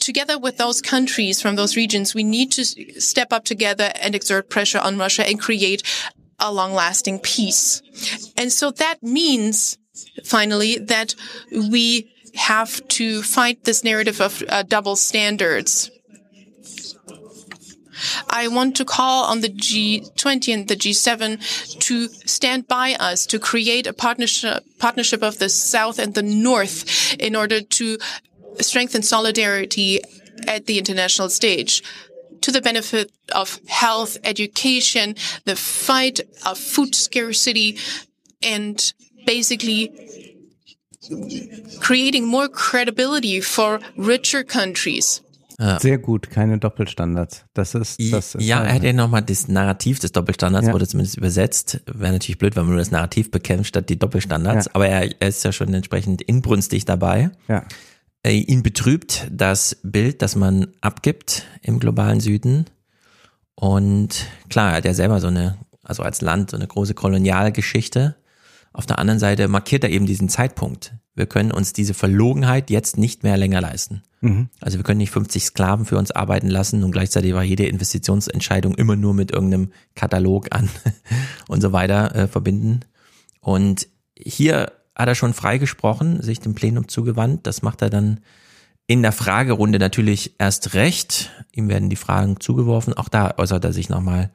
together 0.01 0.39
with 0.39 0.59
those 0.59 0.83
countries 0.83 1.41
from 1.41 1.57
those 1.57 1.77
regions, 1.77 2.15
we 2.15 2.25
need 2.25 2.53
to 2.53 2.65
step 3.01 3.33
up 3.33 3.45
together 3.45 3.91
and 4.01 4.15
exert 4.15 4.51
pressure 4.51 4.79
on 4.79 4.99
Russia 4.99 5.27
and 5.27 5.41
create 5.41 5.83
a 6.39 6.53
long 6.53 6.73
lasting 6.73 7.19
peace. 7.19 7.83
And 8.37 8.53
so 8.53 8.71
that 8.73 9.03
means 9.03 9.79
finally, 10.25 10.79
that 10.79 11.15
we 11.51 12.13
have 12.35 12.87
to 12.89 13.23
fight 13.23 13.65
this 13.65 13.83
narrative 13.85 14.21
of 14.21 14.43
uh, 14.49 14.63
double 14.63 14.97
standards. 14.97 15.91
I 18.31 18.47
want 18.49 18.77
to 18.77 18.85
call 18.85 19.25
on 19.25 19.41
the 19.41 19.49
G20 19.49 20.55
and 20.55 20.69
the 20.69 20.77
G7 20.77 21.79
to 21.81 22.09
stand 22.09 22.69
by 22.69 22.95
us 22.95 23.27
to 23.27 23.39
create 23.39 23.87
a 23.87 23.93
partnership, 23.93 24.65
partnership 24.79 25.23
of 25.23 25.39
the 25.39 25.49
South 25.49 25.99
and 25.99 26.15
the 26.15 26.23
North 26.23 27.15
in 27.19 27.35
order 27.35 27.61
to 27.61 27.99
strengthen 28.61 29.03
solidarity 29.03 30.01
at 30.47 30.67
the 30.67 30.79
international 30.79 31.29
stage 31.29 31.83
to 32.41 32.53
the 32.53 32.61
benefit 32.61 33.11
of 33.35 33.61
health, 33.67 34.17
education, 34.23 35.17
the 35.45 35.57
fight 35.57 36.21
of 36.47 36.57
food 36.57 36.95
scarcity, 36.95 37.79
and 38.43 38.93
basically 39.29 39.91
creating 41.81 42.27
more 42.27 42.49
credibility 42.49 43.43
for 43.43 43.81
richer 43.97 44.43
countries. 44.45 45.23
Ja. 45.61 45.81
Sehr 45.81 45.99
gut, 45.99 46.31
keine 46.31 46.59
Doppelstandards. 46.59 47.45
Das 47.53 47.75
ist, 47.75 48.01
das 48.13 48.37
ist 48.37 48.45
ja, 48.45 48.63
er 48.63 48.75
hat 48.75 48.85
ja 48.85 48.93
nochmal 48.93 49.23
das 49.23 49.49
Narrativ 49.49 49.99
des 49.99 50.13
Doppelstandards, 50.13 50.69
ja. 50.69 50.73
wurde 50.73 50.87
zumindest 50.87 51.17
übersetzt. 51.17 51.81
Wäre 51.87 52.13
natürlich 52.13 52.39
blöd, 52.39 52.55
wenn 52.55 52.63
man 52.63 52.71
nur 52.71 52.79
das 52.79 52.93
Narrativ 52.93 53.33
bekämpft 53.33 53.71
statt 53.71 53.89
die 53.89 53.99
Doppelstandards. 53.99 54.67
Ja. 54.67 54.71
Aber 54.75 54.87
er, 54.87 55.11
er, 55.21 55.29
ist 55.29 55.45
ja 55.45 55.51
schon 55.51 55.75
entsprechend 55.75 56.23
inbrünstig 56.23 56.85
dabei. 56.85 57.31
Ja. 57.49 57.65
Äh, 58.23 58.35
ihn 58.35 58.63
betrübt 58.63 59.27
das 59.33 59.79
Bild, 59.83 60.23
das 60.23 60.37
man 60.37 60.69
abgibt 60.81 61.45
im 61.63 61.81
globalen 61.81 62.21
Süden. 62.21 62.67
Und 63.57 64.27
klar, 64.49 64.71
er 64.71 64.77
hat 64.77 64.85
ja 64.85 64.95
selber 64.95 65.19
so 65.19 65.27
eine, 65.27 65.59
also 65.83 66.05
als 66.05 66.21
Land 66.21 66.53
so 66.53 66.57
eine 66.57 66.69
große 66.69 66.95
Kolonialgeschichte. 66.95 68.15
Auf 68.73 68.87
der 68.87 68.99
anderen 68.99 69.19
Seite 69.19 69.49
markiert 69.49 69.85
er 69.85 69.91
eben 69.91 70.07
diesen 70.07 70.29
Zeitpunkt. 70.29 70.95
Wir 71.15 71.27
können 71.27 71.51
uns 71.51 71.73
diese 71.73 71.95
Verlogenheit 71.95 72.71
jetzt 72.71 72.97
nicht 72.97 73.25
mehr 73.25 73.37
länger 73.37 73.61
leisten. 73.61 74.03
Mhm. 74.21 74.49
Also 74.61 74.79
wir 74.79 74.85
können 74.85 74.99
nicht 74.99 75.11
50 75.11 75.45
Sklaven 75.45 75.85
für 75.85 75.99
uns 75.99 76.11
arbeiten 76.11 76.49
lassen 76.49 76.85
und 76.85 76.93
gleichzeitig 76.93 77.35
war 77.35 77.43
jede 77.43 77.67
Investitionsentscheidung 77.67 78.75
immer 78.75 78.97
nur 78.97 79.15
mit 79.15 79.33
irgendeinem 79.33 79.73
Katalog 79.95 80.55
an 80.55 80.69
und 81.49 81.61
so 81.61 81.73
weiter 81.73 82.15
äh, 82.15 82.29
verbinden. 82.29 82.81
Und 83.41 83.89
hier 84.17 84.73
hat 84.95 85.09
er 85.09 85.15
schon 85.15 85.35
freigesprochen, 85.35 86.23
sich 86.23 86.41
dem 86.41 86.55
Plenum 86.55 86.89
zugewandt. 86.89 87.47
Das 87.47 87.63
macht 87.63 87.83
er 87.83 87.91
dann 87.91 88.21
in 88.87 89.03
der 89.03 89.13
Fragerunde 89.13 89.79
natürlich 89.79 90.35
erst 90.39 90.75
recht. 90.75 91.31
Ihm 91.53 91.69
werden 91.69 91.91
die 91.91 91.97
Fragen 91.97 92.41
zugeworfen. 92.41 92.95
Auch 92.95 93.09
da 93.09 93.35
äußert 93.37 93.65
er 93.65 93.73
sich 93.73 93.89
nochmal 93.89 94.31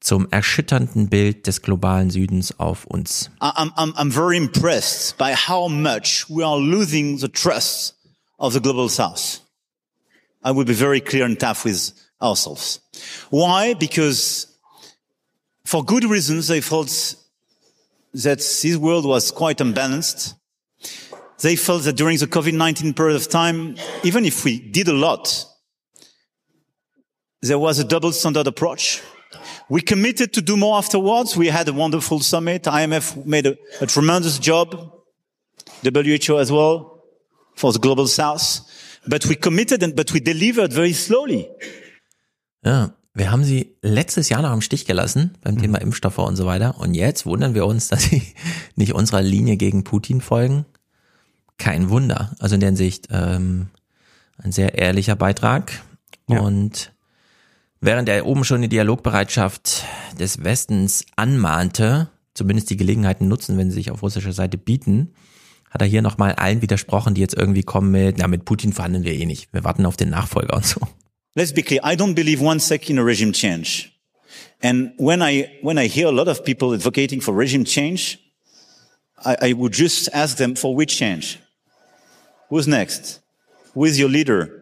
zum 0.00 0.26
erschütternden 0.30 1.08
Bild 1.08 1.46
des 1.46 1.62
globalen 1.62 2.10
Südens 2.10 2.58
auf 2.58 2.86
uns. 2.86 3.30
I'm, 3.40 3.72
I'm, 3.76 3.94
I'm 3.96 4.10
very 4.10 4.36
impressed 4.36 5.16
by 5.18 5.34
how 5.34 5.68
much 5.68 6.26
we 6.28 6.44
are 6.44 6.58
losing 6.58 7.18
the 7.18 7.28
trust 7.28 7.94
of 8.38 8.54
the 8.54 8.60
global 8.60 8.88
south. 8.88 9.40
I 10.42 10.52
will 10.52 10.64
be 10.64 10.74
very 10.74 11.00
clear 11.00 11.26
and 11.26 11.38
tough 11.38 11.64
with 11.64 11.92
ourselves. 12.20 12.80
Why? 13.28 13.74
Because 13.74 14.46
for 15.64 15.84
good 15.84 16.04
reasons, 16.04 16.48
they 16.48 16.62
felt 16.62 17.14
that 18.14 18.38
this 18.38 18.76
world 18.76 19.04
was 19.04 19.30
quite 19.30 19.60
unbalanced. 19.60 20.34
They 21.42 21.56
felt 21.56 21.84
that 21.84 21.96
during 21.96 22.18
the 22.18 22.26
COVID-19 22.26 22.96
period 22.96 23.16
of 23.16 23.28
time, 23.28 23.76
even 24.02 24.24
if 24.24 24.44
we 24.44 24.58
did 24.58 24.88
a 24.88 24.92
lot, 24.92 25.44
there 27.42 27.58
was 27.58 27.78
a 27.78 27.84
double 27.84 28.12
standard 28.12 28.46
approach 28.46 29.02
we 29.70 29.80
committed 29.80 30.32
to 30.32 30.42
do 30.42 30.56
more 30.56 30.76
afterwards. 30.76 31.36
We 31.36 31.50
had 31.50 31.68
a 31.68 31.72
wonderful 31.72 32.20
summit. 32.20 32.64
IMF 32.64 33.24
made 33.24 33.46
a, 33.46 33.56
a 33.80 33.86
tremendous 33.86 34.38
job. 34.38 34.74
WHO 35.82 36.36
as 36.36 36.50
well 36.50 37.02
for 37.54 37.72
the 37.72 37.78
global 37.78 38.06
south. 38.06 38.60
But 39.06 39.24
we 39.26 39.36
committed 39.36 39.82
and, 39.82 39.96
but 39.96 40.12
we 40.12 40.20
delivered 40.20 40.72
very 40.72 40.92
slowly. 40.92 41.48
Ja, 42.64 42.90
wir 43.14 43.30
haben 43.30 43.44
sie 43.44 43.76
letztes 43.80 44.28
Jahr 44.28 44.42
noch 44.42 44.52
im 44.52 44.60
Stich 44.60 44.84
gelassen 44.84 45.38
beim 45.42 45.58
Thema 45.58 45.78
mhm. 45.78 45.86
Impfstoffe 45.86 46.18
und 46.18 46.36
so 46.36 46.46
weiter. 46.46 46.78
Und 46.78 46.94
jetzt 46.94 47.24
wundern 47.24 47.54
wir 47.54 47.64
uns, 47.64 47.88
dass 47.88 48.02
sie 48.02 48.22
nicht 48.76 48.92
unserer 48.92 49.22
Linie 49.22 49.56
gegen 49.56 49.84
Putin 49.84 50.20
folgen. 50.20 50.66
Kein 51.58 51.90
Wunder. 51.90 52.34
Also 52.40 52.54
in 52.54 52.60
der 52.60 52.68
Hinsicht 52.68 53.08
ähm, 53.10 53.68
ein 54.38 54.52
sehr 54.52 54.76
ehrlicher 54.78 55.16
Beitrag. 55.16 55.80
Ja. 56.28 56.40
Und 56.40 56.92
Während 57.82 58.10
er 58.10 58.26
oben 58.26 58.44
schon 58.44 58.60
die 58.60 58.68
Dialogbereitschaft 58.68 59.84
des 60.18 60.44
Westens 60.44 61.06
anmahnte, 61.16 62.10
zumindest 62.34 62.68
die 62.68 62.76
Gelegenheiten 62.76 63.26
nutzen, 63.26 63.56
wenn 63.56 63.70
sie 63.70 63.76
sich 63.76 63.90
auf 63.90 64.02
russischer 64.02 64.34
Seite 64.34 64.58
bieten, 64.58 65.14
hat 65.70 65.80
er 65.80 65.86
hier 65.86 66.02
nochmal 66.02 66.34
allen 66.34 66.60
widersprochen, 66.60 67.14
die 67.14 67.22
jetzt 67.22 67.34
irgendwie 67.34 67.62
kommen 67.62 67.90
mit, 67.90 68.18
na, 68.18 68.26
mit 68.26 68.44
Putin 68.44 68.74
verhandeln 68.74 69.04
wir 69.04 69.14
eh 69.14 69.24
nicht. 69.24 69.50
Wir 69.54 69.64
warten 69.64 69.86
auf 69.86 69.96
den 69.96 70.10
Nachfolger 70.10 70.54
und 70.54 70.66
so. 70.66 70.80
Let's 71.34 71.54
be 71.54 71.62
clear. 71.62 71.80
I 71.84 71.94
don't 71.94 72.14
believe 72.14 72.44
one 72.44 72.60
second 72.60 72.90
in 72.90 72.98
a 72.98 73.02
regime 73.02 73.32
change. 73.32 73.90
And 74.62 74.92
when 74.98 75.22
I, 75.22 75.48
when 75.62 75.78
I 75.78 75.88
hear 75.88 76.08
a 76.08 76.12
lot 76.12 76.28
of 76.28 76.44
people 76.44 76.74
advocating 76.74 77.22
for 77.22 77.34
regime 77.34 77.64
change, 77.64 78.18
I, 79.24 79.36
I 79.50 79.52
would 79.54 79.72
just 79.72 80.10
ask 80.12 80.36
them 80.36 80.54
for 80.54 80.74
which 80.74 80.98
change? 80.98 81.38
Who's 82.50 82.66
next? 82.66 83.20
Who 83.74 83.86
is 83.86 83.98
your 83.98 84.10
leader? 84.10 84.59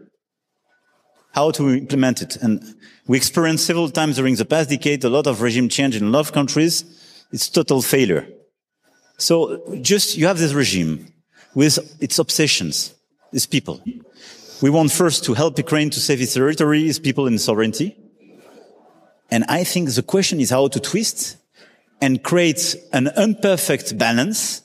How 1.39 1.53
to 1.53 1.71
implement 1.71 2.21
it? 2.21 2.35
And 2.43 2.75
We 3.07 3.17
experienced 3.17 3.65
several 3.65 3.91
times 3.91 4.17
during 4.17 4.35
the 4.35 4.45
past 4.45 4.71
decade 4.71 5.05
a 5.05 5.09
lot 5.09 5.29
of 5.29 5.41
regime 5.41 5.69
change 5.69 5.95
in 5.95 6.03
a 6.03 6.11
lot 6.11 6.21
of 6.27 6.33
countries. 6.33 6.85
It's 7.33 7.49
total 7.49 7.81
failure. 7.81 8.27
So 9.19 9.63
just 9.81 10.17
you 10.17 10.27
have 10.27 10.39
this 10.39 10.53
regime 10.53 11.07
with 11.55 11.79
its 12.03 12.19
obsessions, 12.19 12.93
its 13.33 13.47
people. 13.47 13.81
We 14.61 14.69
want 14.69 14.91
first 14.91 15.25
to 15.27 15.35
help 15.35 15.57
Ukraine 15.57 15.91
to 15.91 16.01
save 16.01 16.21
its 16.21 16.35
territory, 16.35 16.89
its 16.89 16.99
people 16.99 17.29
in 17.29 17.39
sovereignty. 17.39 17.97
And 19.31 19.45
I 19.49 19.63
think 19.63 19.91
the 19.95 20.03
question 20.03 20.41
is 20.41 20.51
how 20.51 20.67
to 20.67 20.81
twist 20.81 21.37
and 22.01 22.21
create 22.21 22.75
an 22.93 23.11
imperfect 23.17 23.97
balance, 23.97 24.63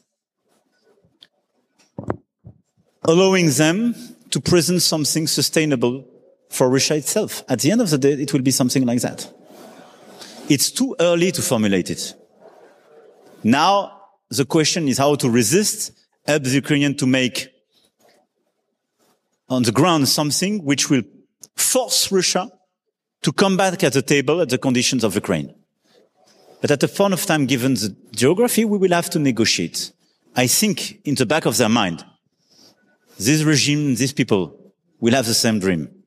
allowing 3.04 3.52
them 3.52 3.94
to 4.32 4.42
present 4.42 4.82
something 4.82 5.28
sustainable 5.28 6.06
for 6.54 6.70
Russia 6.70 6.96
itself. 6.96 7.44
At 7.50 7.62
the 7.62 7.72
end 7.72 7.82
of 7.82 7.90
the 7.90 7.98
day, 7.98 8.14
it 8.14 8.32
will 8.32 8.42
be 8.42 8.52
something 8.52 8.86
like 8.86 9.02
that. 9.02 9.28
It's 10.50 10.70
too 10.70 10.96
early 11.00 11.32
to 11.32 11.42
formulate 11.42 11.90
it. 11.90 12.14
Now, 13.44 14.02
the 14.30 14.46
question 14.46 14.88
is 14.88 15.00
how 15.00 15.16
to 15.16 15.30
resist, 15.30 15.92
help 16.26 16.44
the 16.44 16.52
Ukrainian 16.52 16.96
to 16.98 17.08
make 17.08 17.50
on 19.50 19.64
the 19.64 19.72
ground 19.72 20.08
something 20.08 20.64
which 20.64 20.90
will 20.92 21.02
force 21.56 22.12
Russia 22.12 22.52
to 23.24 23.32
come 23.32 23.58
back 23.58 23.84
at 23.84 23.94
the 23.94 24.02
table 24.02 24.40
at 24.42 24.50
the 24.50 24.60
conditions 24.60 25.04
of 25.04 25.16
Ukraine. 25.16 25.54
But 26.62 26.70
at 26.72 26.80
the 26.80 26.88
point 26.88 27.14
of 27.14 27.26
time, 27.26 27.46
given 27.48 27.74
the 27.74 27.96
geography, 28.12 28.64
we 28.64 28.78
will 28.78 28.92
have 28.92 29.10
to 29.12 29.20
negotiate. 29.20 29.92
I 30.36 30.46
think 30.48 31.02
in 31.04 31.16
the 31.16 31.26
back 31.26 31.46
of 31.46 31.58
their 31.58 31.70
mind, 31.70 32.06
this 33.18 33.42
regime, 33.44 33.96
these 33.96 34.14
people 34.14 34.42
will 35.00 35.14
have 35.14 35.26
the 35.26 35.34
same 35.34 35.60
dream. 35.60 36.03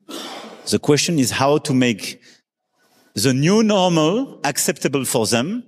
The 0.71 0.79
question 0.79 1.19
is 1.19 1.31
how 1.33 1.59
to 1.59 1.73
make 1.73 2.21
the 3.15 3.33
new 3.33 3.63
normal 3.63 4.41
acceptable 4.45 5.05
for 5.05 5.27
them 5.27 5.63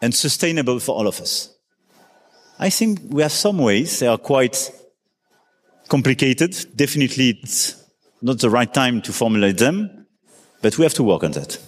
and 0.00 0.14
sustainable 0.14 0.80
for 0.80 0.94
all 0.96 1.06
of 1.06 1.20
us. 1.20 1.50
I 2.58 2.70
think 2.70 3.00
we 3.10 3.22
have 3.22 3.32
some 3.32 3.58
ways. 3.58 3.98
They 3.98 4.08
are 4.08 4.18
quite 4.18 4.72
complicated. 5.88 6.56
Definitely 6.74 7.38
it's 7.42 7.76
not 8.20 8.40
the 8.40 8.50
right 8.50 8.72
time 8.72 9.00
to 9.02 9.12
formulate 9.12 9.58
them. 9.58 10.06
But 10.60 10.76
we 10.78 10.84
have 10.84 10.94
to 10.94 11.04
work 11.04 11.22
on 11.22 11.32
that. 11.32 11.60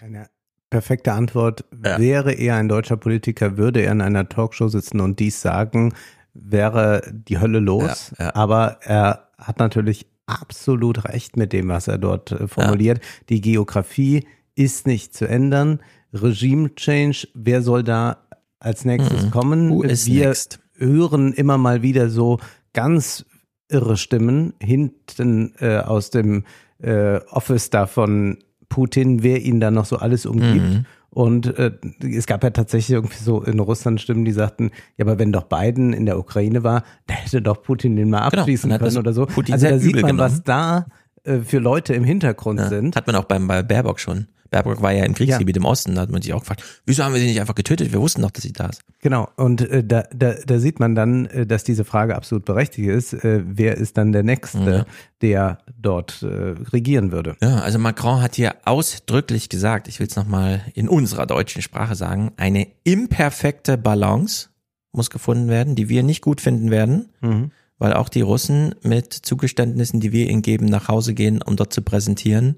Eine 0.00 0.28
perfekte 0.70 1.12
Antwort. 1.12 1.64
Wäre 1.70 2.32
er 2.32 2.56
ein 2.56 2.68
deutscher 2.68 2.96
Politiker, 2.96 3.56
würde 3.56 3.82
er 3.82 3.92
in 3.92 4.00
einer 4.00 4.28
Talkshow 4.28 4.68
sitzen 4.68 5.00
und 5.00 5.20
dies 5.20 5.40
sagen, 5.40 5.94
wäre 6.34 7.02
die 7.12 7.38
Hölle 7.38 7.60
los. 7.60 8.12
Ja, 8.18 8.26
ja. 8.26 8.34
Aber 8.34 8.78
er 8.82 9.29
hat 9.40 9.58
natürlich 9.58 10.06
absolut 10.26 11.04
recht 11.06 11.36
mit 11.36 11.52
dem, 11.52 11.68
was 11.68 11.88
er 11.88 11.98
dort 11.98 12.32
äh, 12.32 12.46
formuliert. 12.48 13.00
Die 13.28 13.40
Geografie 13.40 14.26
ist 14.54 14.86
nicht 14.86 15.14
zu 15.14 15.26
ändern. 15.28 15.80
Regime 16.12 16.74
Change, 16.74 17.28
wer 17.34 17.62
soll 17.62 17.82
da 17.82 18.18
als 18.58 18.84
nächstes 18.84 19.26
Mhm. 19.26 19.30
kommen? 19.30 19.70
Who 19.70 19.82
is 19.82 20.06
Wir 20.06 20.28
next? 20.28 20.60
hören 20.76 21.32
immer 21.32 21.58
mal 21.58 21.82
wieder 21.82 22.10
so 22.10 22.38
ganz 22.72 23.24
irre 23.68 23.96
Stimmen 23.96 24.54
hinten 24.60 25.54
äh, 25.60 25.78
aus 25.78 26.10
dem 26.10 26.44
äh, 26.82 27.20
Office 27.30 27.70
da 27.70 27.86
von 27.86 28.38
Putin, 28.68 29.22
wer 29.22 29.42
ihn 29.42 29.60
da 29.60 29.70
noch 29.70 29.84
so 29.84 29.96
alles 29.96 30.26
umgibt. 30.26 30.64
Mhm. 30.64 30.86
Und 31.10 31.58
äh, 31.58 31.72
es 32.02 32.26
gab 32.26 32.44
ja 32.44 32.50
tatsächlich 32.50 32.94
irgendwie 32.94 33.18
so 33.18 33.42
in 33.42 33.58
Russland 33.58 34.00
Stimmen, 34.00 34.24
die 34.24 34.32
sagten, 34.32 34.70
ja, 34.96 35.04
aber 35.04 35.18
wenn 35.18 35.32
doch 35.32 35.44
Biden 35.44 35.92
in 35.92 36.06
der 36.06 36.18
Ukraine 36.18 36.62
war, 36.62 36.84
da 37.06 37.14
hätte 37.14 37.42
doch 37.42 37.62
Putin 37.62 37.96
den 37.96 38.10
mal 38.10 38.28
Genau, 38.30 38.42
abschließen 38.42 38.70
das 38.70 38.78
können 38.78 38.96
oder 38.98 39.12
so. 39.12 39.26
Putin 39.26 39.54
also 39.54 39.68
da 39.68 39.78
sieht 39.78 39.96
man, 39.96 40.02
genommen. 40.02 40.18
was 40.20 40.44
da 40.44 40.86
äh, 41.24 41.38
für 41.40 41.58
Leute 41.58 41.94
im 41.94 42.04
Hintergrund 42.04 42.60
sind. 42.68 42.94
Hat 42.94 43.06
man 43.06 43.16
auch 43.16 43.24
beim, 43.24 43.48
bei 43.48 43.62
Baerbock 43.62 43.98
schon. 43.98 44.28
Baerbock 44.50 44.82
war 44.82 44.92
ja 44.92 45.04
im 45.04 45.14
Kriegsgebiet 45.14 45.56
im 45.56 45.64
Osten, 45.64 45.94
da 45.94 46.02
hat 46.02 46.10
man 46.10 46.20
sich 46.22 46.32
auch 46.34 46.40
gefragt, 46.40 46.62
wieso 46.84 47.04
haben 47.04 47.14
wir 47.14 47.20
sie 47.20 47.26
nicht 47.26 47.40
einfach 47.40 47.54
getötet? 47.54 47.92
Wir 47.92 48.00
wussten 48.00 48.22
doch, 48.22 48.30
dass 48.30 48.42
sie 48.42 48.52
da 48.52 48.66
ist. 48.66 48.82
Genau, 49.00 49.28
und 49.36 49.60
äh, 49.62 49.84
da, 49.84 50.04
da, 50.14 50.34
da 50.44 50.58
sieht 50.58 50.80
man 50.80 50.94
dann, 50.94 51.26
äh, 51.26 51.46
dass 51.46 51.62
diese 51.64 51.84
Frage 51.84 52.16
absolut 52.16 52.44
berechtigt 52.44 52.88
ist. 52.88 53.12
Äh, 53.12 53.42
wer 53.46 53.76
ist 53.76 53.96
dann 53.96 54.12
der 54.12 54.22
Nächste, 54.24 54.58
Ja. 54.58 54.86
der 55.22 55.58
dort 55.80 56.22
äh, 56.22 56.26
regieren 56.72 57.12
würde? 57.12 57.36
Ja, 57.40 57.60
also 57.60 57.78
Macron 57.78 58.20
hat 58.22 58.34
hier 58.36 58.54
ausdrücklich 58.64 59.48
gesagt, 59.48 59.86
ich 59.88 60.00
will 60.00 60.06
es 60.08 60.16
nochmal 60.16 60.62
in 60.74 60.88
unserer 60.88 61.26
deutschen 61.26 61.62
Sprache 61.62 61.94
sagen, 61.94 62.32
eine 62.36 62.66
imperfekte 62.84 63.78
Balance 63.78 64.48
muss 64.92 65.10
gefunden 65.10 65.48
werden, 65.48 65.76
die 65.76 65.88
wir 65.88 66.02
nicht 66.02 66.20
gut 66.22 66.40
finden 66.40 66.70
werden, 66.72 67.10
Mhm. 67.20 67.52
weil 67.78 67.92
auch 67.92 68.08
die 68.08 68.20
Russen 68.22 68.74
mit 68.82 69.12
Zugeständnissen, 69.12 70.00
die 70.00 70.10
wir 70.12 70.28
ihnen 70.28 70.42
geben, 70.42 70.66
nach 70.66 70.88
Hause 70.88 71.14
gehen, 71.14 71.40
um 71.42 71.54
dort 71.56 71.72
zu 71.72 71.82
präsentieren, 71.82 72.56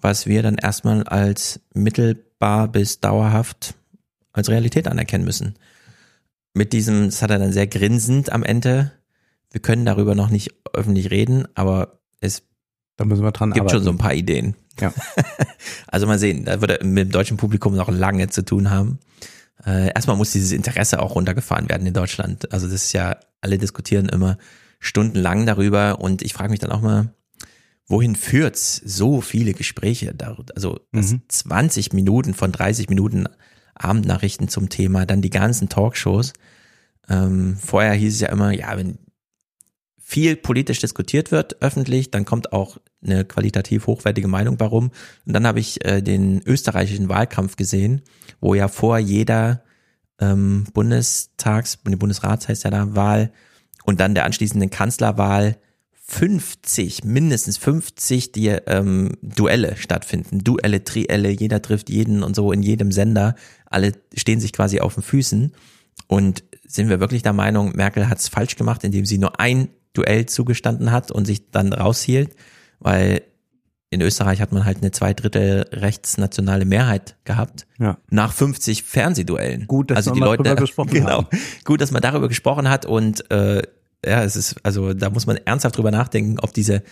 was 0.00 0.26
wir 0.26 0.42
dann 0.42 0.56
erstmal 0.56 1.02
als 1.04 1.60
mittelbar 1.74 2.68
bis 2.68 3.00
dauerhaft 3.00 3.74
als 4.32 4.48
Realität 4.50 4.86
anerkennen 4.88 5.24
müssen. 5.24 5.54
Mit 6.52 6.72
diesem, 6.72 7.06
das 7.06 7.22
hat 7.22 7.30
er 7.30 7.38
dann 7.38 7.52
sehr 7.52 7.66
grinsend 7.66 8.32
am 8.32 8.42
Ende, 8.42 8.92
wir 9.50 9.60
können 9.60 9.86
darüber 9.86 10.14
noch 10.14 10.28
nicht 10.28 10.52
öffentlich 10.72 11.10
reden, 11.10 11.46
aber 11.54 12.00
es 12.20 12.42
Da 12.96 13.04
müssen 13.04 13.22
wir 13.22 13.32
dran 13.32 13.50
gibt 13.50 13.60
arbeiten. 13.60 13.76
schon 13.76 13.84
so 13.84 13.90
ein 13.90 13.98
paar 13.98 14.14
Ideen. 14.14 14.54
Ja. 14.80 14.92
Also 15.88 16.06
mal 16.06 16.18
sehen, 16.18 16.44
da 16.44 16.60
wird 16.60 16.70
er 16.72 16.84
mit 16.84 17.06
dem 17.06 17.10
deutschen 17.10 17.36
Publikum 17.38 17.74
noch 17.74 17.88
lange 17.88 18.28
zu 18.28 18.44
tun 18.44 18.68
haben. 18.70 18.98
Äh, 19.64 19.92
erstmal 19.94 20.16
muss 20.16 20.32
dieses 20.32 20.52
Interesse 20.52 21.00
auch 21.00 21.14
runtergefahren 21.14 21.68
werden 21.70 21.86
in 21.86 21.94
Deutschland. 21.94 22.52
Also 22.52 22.66
das 22.66 22.84
ist 22.84 22.92
ja, 22.92 23.16
alle 23.40 23.56
diskutieren 23.56 24.08
immer 24.08 24.36
stundenlang 24.78 25.46
darüber 25.46 26.00
und 26.00 26.20
ich 26.20 26.34
frage 26.34 26.50
mich 26.50 26.60
dann 26.60 26.72
auch 26.72 26.82
mal, 26.82 27.14
wohin 27.86 28.16
führt's 28.16 28.80
so 28.84 29.20
viele 29.20 29.54
Gespräche? 29.54 30.14
Also 30.54 30.80
das 30.92 31.12
Mhm. 31.12 31.22
20 31.28 31.92
Minuten 31.92 32.34
von 32.34 32.52
30 32.52 32.88
Minuten 32.88 33.26
Abendnachrichten 33.74 34.48
zum 34.48 34.68
Thema, 34.68 35.06
dann 35.06 35.22
die 35.22 35.30
ganzen 35.30 35.68
Talkshows. 35.68 36.32
Ähm, 37.08 37.56
vorher 37.56 37.92
hieß 37.92 38.14
es 38.14 38.20
ja 38.20 38.28
immer, 38.30 38.52
ja, 38.52 38.76
wenn 38.76 38.98
viel 39.98 40.36
politisch 40.36 40.78
diskutiert 40.78 41.30
wird 41.32 41.60
öffentlich, 41.62 42.10
dann 42.10 42.24
kommt 42.24 42.52
auch 42.52 42.78
eine 43.02 43.24
qualitativ 43.24 43.86
hochwertige 43.86 44.28
Meinung 44.28 44.58
warum. 44.58 44.90
Und 45.26 45.32
dann 45.32 45.46
habe 45.46 45.60
ich 45.60 45.84
äh, 45.84 46.00
den 46.00 46.42
österreichischen 46.46 47.08
Wahlkampf 47.08 47.56
gesehen, 47.56 48.02
wo 48.40 48.54
ja 48.54 48.68
vor 48.68 48.98
jeder 48.98 49.62
ähm, 50.20 50.64
Bundestags, 50.72 51.76
Bundesrats 51.76 52.48
heißt 52.48 52.64
ja 52.64 52.70
da, 52.70 52.94
Wahl 52.94 53.32
und 53.84 54.00
dann 54.00 54.14
der 54.14 54.24
anschließenden 54.24 54.70
Kanzlerwahl 54.70 55.58
50, 56.08 57.04
mindestens 57.04 57.58
50 57.58 58.30
die 58.30 58.48
ähm, 58.48 59.12
Duelle 59.22 59.76
stattfinden. 59.76 60.38
Duelle, 60.38 60.84
Trielle, 60.84 61.30
jeder 61.30 61.60
trifft 61.60 61.90
jeden 61.90 62.22
und 62.22 62.36
so 62.36 62.52
in 62.52 62.62
jedem 62.62 62.92
Sender. 62.92 63.34
Alle 63.66 63.92
stehen 64.14 64.38
sich 64.38 64.52
quasi 64.52 64.78
auf 64.80 64.94
den 64.94 65.02
Füßen. 65.02 65.52
Und 66.06 66.44
sind 66.66 66.88
wir 66.88 67.00
wirklich 67.00 67.22
der 67.22 67.32
Meinung, 67.32 67.72
Merkel 67.74 68.08
hat 68.08 68.18
es 68.18 68.28
falsch 68.28 68.54
gemacht, 68.54 68.84
indem 68.84 69.04
sie 69.04 69.18
nur 69.18 69.40
ein 69.40 69.68
Duell 69.94 70.26
zugestanden 70.26 70.92
hat 70.92 71.10
und 71.10 71.24
sich 71.24 71.50
dann 71.50 71.72
raushielt? 71.72 72.36
Weil 72.78 73.22
in 73.90 74.00
Österreich 74.00 74.40
hat 74.40 74.52
man 74.52 74.64
halt 74.64 74.78
eine 74.78 74.92
zwei 74.92 75.12
Drittel 75.12 75.66
rechtsnationale 75.72 76.64
Mehrheit 76.64 77.16
gehabt. 77.24 77.66
Ja. 77.78 77.98
Nach 78.10 78.32
50 78.32 78.82
Fernsehduellen. 78.84 79.66
Gut, 79.66 79.90
dass 79.90 79.98
also 79.98 80.10
wir 80.10 80.14
die 80.14 80.20
Leute, 80.20 80.42
drüber 80.44 80.56
gesprochen 80.60 80.90
genau, 80.92 81.08
haben. 81.08 81.26
Gut, 81.64 81.80
dass 81.80 81.90
man 81.90 82.02
darüber 82.02 82.28
gesprochen 82.28 82.68
hat 82.68 82.84
und 82.84 83.28
äh, 83.30 83.62
ja, 84.06 84.22
es 84.22 84.36
ist, 84.36 84.56
also 84.62 84.94
da 84.94 85.10
muss 85.10 85.26
man 85.26 85.36
ernsthaft 85.44 85.76
drüber 85.76 85.90
nachdenken, 85.90 86.38
ob 86.40 86.52
diese 86.52 86.82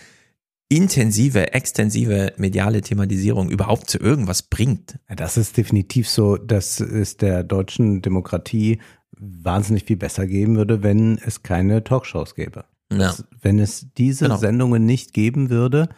intensive, 0.69 1.53
extensive 1.53 2.33
mediale 2.37 2.81
Thematisierung 2.81 3.49
überhaupt 3.49 3.89
zu 3.89 3.99
irgendwas 3.99 4.41
bringt. 4.41 4.97
Ja, 5.09 5.15
das 5.15 5.37
ist 5.37 5.57
definitiv 5.57 6.09
so, 6.09 6.37
dass 6.37 6.79
es 6.79 7.17
der 7.17 7.43
deutschen 7.43 8.01
Demokratie 8.01 8.79
wahnsinnig 9.17 9.85
viel 9.85 9.97
besser 9.97 10.27
geben 10.27 10.57
würde, 10.57 10.83
wenn 10.83 11.19
es 11.19 11.43
keine 11.43 11.83
Talkshows 11.83 12.35
gäbe. 12.35 12.65
Ja. 12.91 12.97
Das, 12.97 13.25
wenn 13.41 13.59
es 13.59 13.87
diese 13.97 14.25
Genau. 14.25 14.37
Sendungen 14.37 14.85
nicht 14.85 15.13
geben 15.13 15.49
würde 15.49 15.89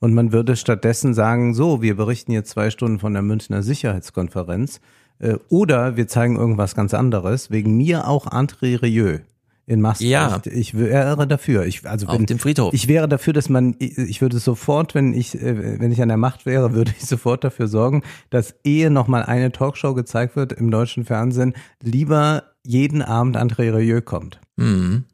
und 0.00 0.14
man 0.14 0.32
würde 0.32 0.56
stattdessen 0.56 1.14
sagen, 1.14 1.54
so, 1.54 1.82
wir 1.82 1.96
berichten 1.96 2.32
jetzt 2.32 2.50
zwei 2.50 2.70
Stunden 2.70 2.98
von 2.98 3.12
der 3.12 3.22
Münchner 3.22 3.62
Sicherheitskonferenz 3.62 4.80
äh, 5.18 5.34
oder 5.48 5.96
wir 5.96 6.08
zeigen 6.08 6.36
irgendwas 6.36 6.74
ganz 6.74 6.94
anderes, 6.94 7.50
wegen 7.50 7.76
mir 7.76 8.08
auch 8.08 8.26
André 8.26 8.80
Rieu 8.82 9.18
in 9.66 9.80
Maastricht. 9.80 10.10
Ja. 10.10 10.40
Ich 10.44 10.74
wäre 10.76 11.26
dafür. 11.26 11.64
Ich, 11.64 11.86
also 11.88 12.06
Auf 12.06 12.18
wenn, 12.18 12.26
dem 12.26 12.38
Friedhof. 12.38 12.74
Ich 12.74 12.86
wäre 12.88 13.08
dafür, 13.08 13.32
dass 13.32 13.48
man, 13.48 13.74
ich 13.78 14.20
würde 14.20 14.38
sofort, 14.38 14.94
wenn 14.94 15.14
ich, 15.14 15.40
äh, 15.40 15.80
wenn 15.80 15.90
ich 15.90 16.02
an 16.02 16.08
der 16.08 16.16
Macht 16.18 16.44
wäre, 16.46 16.72
würde 16.74 16.92
ich 16.98 17.06
sofort 17.06 17.44
dafür 17.44 17.66
sorgen, 17.68 18.02
dass 18.30 18.54
ehe 18.64 18.90
nochmal 18.90 19.22
eine 19.24 19.52
Talkshow 19.52 19.94
gezeigt 19.94 20.36
wird 20.36 20.52
im 20.52 20.70
deutschen 20.70 21.04
Fernsehen, 21.04 21.54
lieber 21.82 22.44
jeden 22.62 23.02
Abend 23.02 23.36
André 23.36 23.74
Rieu 23.74 24.00
kommt. 24.00 24.40
Mhm. 24.56 25.04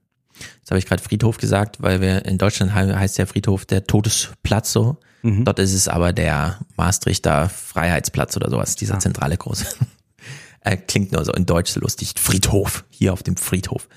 Jetzt 0.59 0.70
habe 0.70 0.78
ich 0.78 0.86
gerade 0.86 1.02
Friedhof 1.02 1.36
gesagt, 1.36 1.82
weil 1.82 2.01
wir 2.01 2.24
in 2.24 2.39
Deutschland 2.39 2.72
he- 2.74 2.94
heißt 2.94 3.18
der 3.18 3.27
Friedhof 3.27 3.66
der 3.66 3.85
Todesplatz 3.85 4.72
so. 4.72 4.97
Mhm. 5.22 5.44
Dort 5.44 5.59
ist 5.59 5.74
es 5.74 5.86
aber 5.86 6.12
der 6.12 6.59
Maastrichter 6.77 7.48
Freiheitsplatz 7.51 8.36
oder 8.36 8.48
sowas, 8.51 8.74
dieser 8.77 8.98
zentrale 9.01 9.36
große. 9.36 9.66
äh, 10.62 10.77
klingt 10.77 11.12
nur 11.12 11.24
so 11.24 11.32
in 11.32 11.44
Deutsch 11.44 11.74
lustig. 11.77 12.14
Friedhof, 12.18 12.85
hier 12.89 13.12
auf 13.12 13.22
dem 13.22 13.36
Friedhof. 13.36 13.89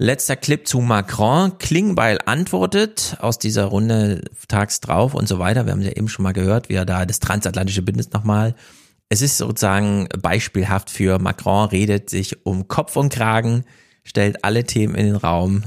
Letzter 0.00 0.36
Clip 0.36 0.66
zu 0.66 0.80
Macron. 0.80 1.58
Klingbeil 1.58 2.18
antwortet 2.24 3.16
aus 3.18 3.40
dieser 3.40 3.64
Runde 3.64 4.22
tags 4.46 4.80
drauf 4.80 5.12
und 5.12 5.26
so 5.26 5.40
weiter. 5.40 5.66
Wir 5.66 5.72
haben 5.72 5.82
ja 5.82 5.90
eben 5.90 6.08
schon 6.08 6.22
mal 6.22 6.32
gehört, 6.32 6.68
wie 6.68 6.74
er 6.74 6.86
da 6.86 7.04
das 7.04 7.18
transatlantische 7.18 7.82
Bündnis 7.82 8.12
nochmal. 8.12 8.54
Es 9.08 9.22
ist 9.22 9.38
sozusagen 9.38 10.08
beispielhaft 10.22 10.88
für 10.90 11.18
Macron, 11.18 11.68
redet 11.70 12.10
sich 12.10 12.46
um 12.46 12.68
Kopf 12.68 12.94
und 12.96 13.12
Kragen, 13.12 13.64
stellt 14.04 14.44
alle 14.44 14.62
Themen 14.62 14.94
in 14.94 15.06
den 15.06 15.16
Raum, 15.16 15.64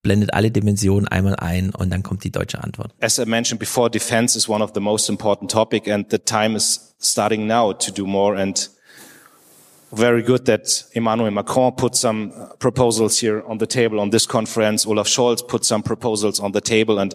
blendet 0.00 0.32
alle 0.32 0.50
Dimensionen 0.50 1.06
einmal 1.06 1.36
ein 1.36 1.68
und 1.68 1.90
dann 1.90 2.02
kommt 2.02 2.24
die 2.24 2.32
deutsche 2.32 2.64
Antwort. 2.64 2.94
As 3.00 3.18
I 3.18 3.26
mentioned 3.26 3.60
before, 3.60 3.90
defense 3.90 4.38
is 4.38 4.48
one 4.48 4.64
of 4.64 4.70
the 4.74 4.80
most 4.80 5.10
important 5.10 5.50
topic 5.50 5.86
and 5.86 6.10
the 6.10 6.18
time 6.18 6.56
is 6.56 6.94
starting 6.98 7.46
now 7.46 7.74
to 7.74 7.92
do 7.92 8.06
more 8.06 8.40
and 8.40 8.70
very 9.92 10.22
good 10.22 10.44
that 10.46 10.84
Emmanuel 10.92 11.30
Macron 11.30 11.72
put 11.72 11.96
some 11.96 12.32
uh, 12.36 12.54
proposals 12.58 13.18
here 13.18 13.42
on 13.46 13.58
the 13.58 13.66
table 13.66 14.00
on 14.00 14.10
this 14.10 14.26
conference. 14.26 14.86
Olaf 14.86 15.08
Scholz 15.08 15.46
put 15.46 15.64
some 15.64 15.82
proposals 15.82 16.40
on 16.40 16.52
the 16.52 16.60
table 16.60 16.98
and, 16.98 17.14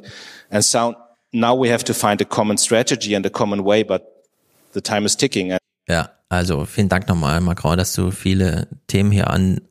and 0.52 0.64
so 0.64 0.96
now 1.32 1.56
we 1.56 1.70
have 1.70 1.84
to 1.86 1.94
find 1.94 2.22
a 2.22 2.26
common 2.26 2.58
strategy 2.58 3.14
and 3.14 3.26
a 3.26 3.30
common 3.30 3.64
way, 3.64 3.84
but 3.84 4.26
the 4.74 4.82
time 4.82 5.06
is 5.06 5.16
ticking. 5.16 5.58
Ja, 5.88 6.10
also 6.30 6.66
vielen 6.66 6.90
Dank 6.90 7.08
nochmal, 7.08 7.42
Macron, 7.42 7.78
dass 7.78 7.94
du 7.94 8.12
viele 8.12 8.68
Themen 8.88 9.12
hier 9.12 9.30
an 9.30 9.62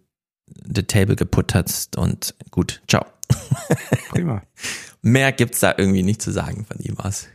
the 0.66 0.82
table 0.82 1.16
geput 1.16 1.54
hast 1.54 1.96
und 1.96 2.34
gut, 2.50 2.80
ciao. 2.88 3.04
Prima. 4.10 4.42
Mehr 5.02 5.32
gibt's 5.32 5.60
da 5.60 5.74
irgendwie 5.76 6.02
nicht 6.02 6.22
zu 6.22 6.30
sagen 6.30 6.64
von 6.64 6.78
ihm 6.78 6.98
aus. 6.98 7.28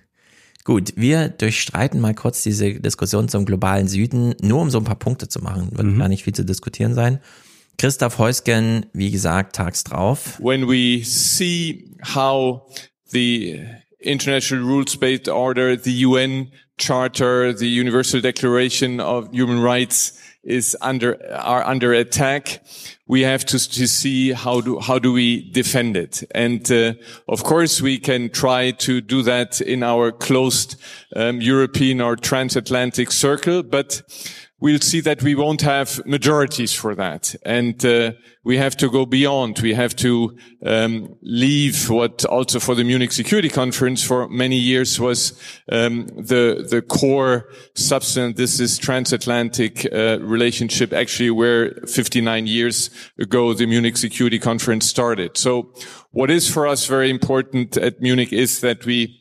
Gut, 0.70 0.94
wir 0.96 1.30
durchstreiten 1.30 2.00
mal 2.00 2.14
kurz 2.14 2.44
diese 2.44 2.76
Diskussion 2.76 3.28
zum 3.28 3.44
globalen 3.44 3.88
Süden, 3.88 4.36
nur 4.40 4.62
um 4.62 4.70
so 4.70 4.78
ein 4.78 4.84
paar 4.84 5.00
Punkte 5.00 5.28
zu 5.28 5.40
machen. 5.40 5.70
Wird 5.72 5.98
gar 5.98 6.08
nicht 6.08 6.26
viel 6.26 6.36
zu 6.36 6.46
diskutieren 6.46 6.94
sein. 6.94 7.20
Christoph 7.80 8.20
Heusgen, 8.20 8.86
wie 8.94 9.10
gesagt, 9.10 9.56
tags 9.56 9.84
drauf. 9.84 10.38
when 10.40 10.68
we 10.68 11.04
see 11.04 11.90
how 12.14 12.68
the 13.08 13.66
international 13.98 14.64
rules-based 14.64 15.28
order, 15.28 15.76
the 15.76 16.06
UN 16.06 16.52
Charter, 16.78 17.52
the 17.58 17.66
Universal 17.66 18.22
Declaration 18.22 19.00
of 19.00 19.28
Human 19.32 19.64
Rights 19.64 20.20
is 20.49 20.76
under 20.81 21.17
are 21.34 21.63
under 21.65 21.93
attack, 21.93 22.61
we 23.07 23.21
have 23.21 23.45
to, 23.45 23.57
to 23.57 23.88
see 23.88 24.34
how 24.34 24.61
do 24.61 24.80
how 24.80 24.99
do 24.99 25.13
we 25.13 25.49
defend 25.51 25.95
it. 25.95 26.23
And 26.35 26.69
uh, 26.71 26.93
of 27.27 27.43
course, 27.43 27.81
we 27.81 27.99
can 27.99 28.30
try 28.30 28.71
to 28.71 29.01
do 29.01 29.21
that 29.23 29.61
in 29.61 29.84
our 29.84 30.11
closed 30.11 30.76
um, 31.15 31.41
European 31.41 32.01
or 32.01 32.15
transatlantic 32.15 33.11
circle, 33.11 33.63
but 33.63 34.01
we'll 34.60 34.80
see 34.80 34.99
that 35.02 35.23
we 35.23 35.36
won't 35.36 35.61
have 35.61 36.06
majorities 36.06 36.73
for 36.73 36.94
that. 36.95 37.36
And 37.44 37.84
uh, 37.86 38.14
we 38.44 38.57
have 38.57 38.76
to 38.77 38.90
go 38.90 39.06
beyond. 39.06 39.60
We 39.60 39.73
have 39.73 39.95
to 39.98 40.38
um, 40.65 41.15
leave 41.22 41.90
what 41.90 42.26
also 42.26 42.60
for 42.60 42.76
the 42.76 42.84
Munich 42.84 43.11
Security 43.11 43.49
Conference 43.49 44.03
for 44.03 44.27
many 44.27 44.57
years 44.57 44.99
was 44.99 45.40
um, 45.72 46.07
the 46.07 46.65
the 46.69 46.81
core 46.81 47.49
substance. 47.76 48.38
This 48.38 48.60
is 48.60 48.77
transatlantic 48.77 49.86
uh, 49.94 50.19
relationship, 50.22 50.94
actually, 50.94 51.31
where 51.31 51.72
59 51.88 52.48
years 52.48 52.90
ago 53.19 53.53
the 53.53 53.65
Munich 53.68 53.98
Security 53.98 54.40
Conference 54.40 54.86
started. 54.86 55.38
So, 55.38 55.73
what 56.11 56.30
is 56.30 56.52
for 56.52 56.68
us 56.68 56.86
very 56.86 57.10
important 57.10 57.77
at 57.77 58.02
Munich 58.02 58.34
is 58.34 58.61
that 58.61 58.86
we 58.86 59.15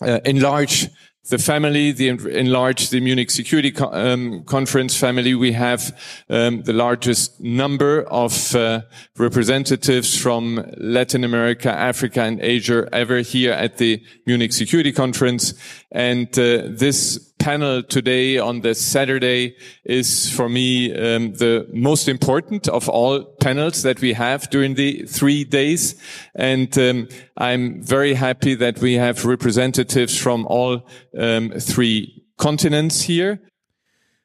uh, 0.00 0.20
enlarge 0.24 0.88
the 1.28 1.38
family, 1.38 1.92
the 1.92 2.08
enlarged 2.08 2.90
the 2.90 3.00
Munich 3.00 3.30
Security 3.30 3.70
Co 3.70 3.92
um, 3.92 4.42
Conference 4.44 4.96
family. 4.96 5.34
We 5.34 5.52
have 5.52 5.96
um, 6.28 6.62
the 6.62 6.72
largest 6.72 7.40
number 7.40 8.02
of 8.02 8.54
uh, 8.56 8.82
representatives 9.16 10.18
from 10.18 10.64
Latin 10.76 11.22
America, 11.22 11.70
Africa, 11.70 12.22
and 12.22 12.40
Asia 12.40 12.88
ever 12.92 13.18
here 13.18 13.52
at 13.52 13.78
the 13.78 14.02
Munich 14.26 14.52
Security 14.52 14.90
Conference. 14.90 15.54
And 15.94 16.28
uh, 16.38 16.68
this 16.70 17.18
panel 17.38 17.82
today 17.82 18.38
on 18.38 18.60
this 18.60 18.80
Saturday 18.80 19.56
is 19.84 20.30
for 20.30 20.48
me 20.48 20.90
um, 20.92 21.34
the 21.34 21.66
most 21.72 22.08
important 22.08 22.68
of 22.68 22.88
all 22.88 23.24
panels 23.40 23.82
that 23.82 24.00
we 24.00 24.14
have 24.14 24.48
during 24.50 24.74
the 24.76 25.04
three 25.06 25.44
days. 25.44 25.96
And 26.34 26.76
um, 26.78 27.08
I'm 27.36 27.82
very 27.82 28.14
happy 28.14 28.54
that 28.54 28.80
we 28.80 28.94
have 28.94 29.26
representatives 29.26 30.16
from 30.16 30.46
all 30.46 30.86
um, 31.18 31.52
three 31.58 32.24
continents 32.38 33.02
here. 33.02 33.40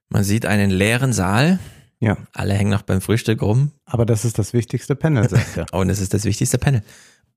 Man 0.10 0.24
sieht 0.24 0.46
einen 0.46 0.70
leeren 0.70 1.12
Saal. 1.12 1.60
Ja. 2.00 2.16
Alle 2.34 2.54
hängen 2.54 2.72
noch 2.72 2.84
beim 2.84 3.02
Frühstück 3.02 3.42
rum. 3.42 3.72
Aber 3.86 4.06
das 4.06 4.24
ist 4.24 4.40
das 4.40 4.54
wichtigste 4.54 4.96
Panel, 4.96 5.28
sagt 5.30 5.58
er. 5.58 5.66
Und 5.74 5.90
es 5.90 6.00
ist 6.00 6.14
das 6.14 6.24
wichtigste 6.24 6.58
Panel. 6.58 6.82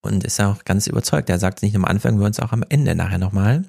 Und 0.02 0.23
ist 0.23 0.40
auch 0.40 0.65
ganz 0.65 0.86
überzeugt. 0.86 1.28
Er 1.31 1.39
sagt 1.39 1.59
es 1.59 1.62
nicht 1.62 1.74
am 1.74 1.85
Anfang, 1.85 2.20
wir 2.20 2.27
uns 2.27 2.39
auch 2.39 2.52
am 2.52 2.65
Ende 2.69 2.94
nachher 2.94 3.19
nochmal. 3.19 3.65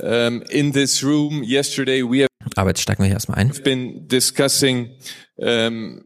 Um, 0.00 0.42
in 0.50 0.72
this 0.72 1.02
room 1.02 1.42
yesterday 1.42 2.02
we 2.02 2.22
have 2.22 2.28
Aber 2.56 2.70
jetzt 2.70 2.82
steigen 2.82 3.02
wir 3.02 3.06
hier 3.06 3.14
erstmal 3.14 3.38
ein. 3.38 3.50
been 3.62 4.08
discussing 4.08 4.90
um, 5.36 6.04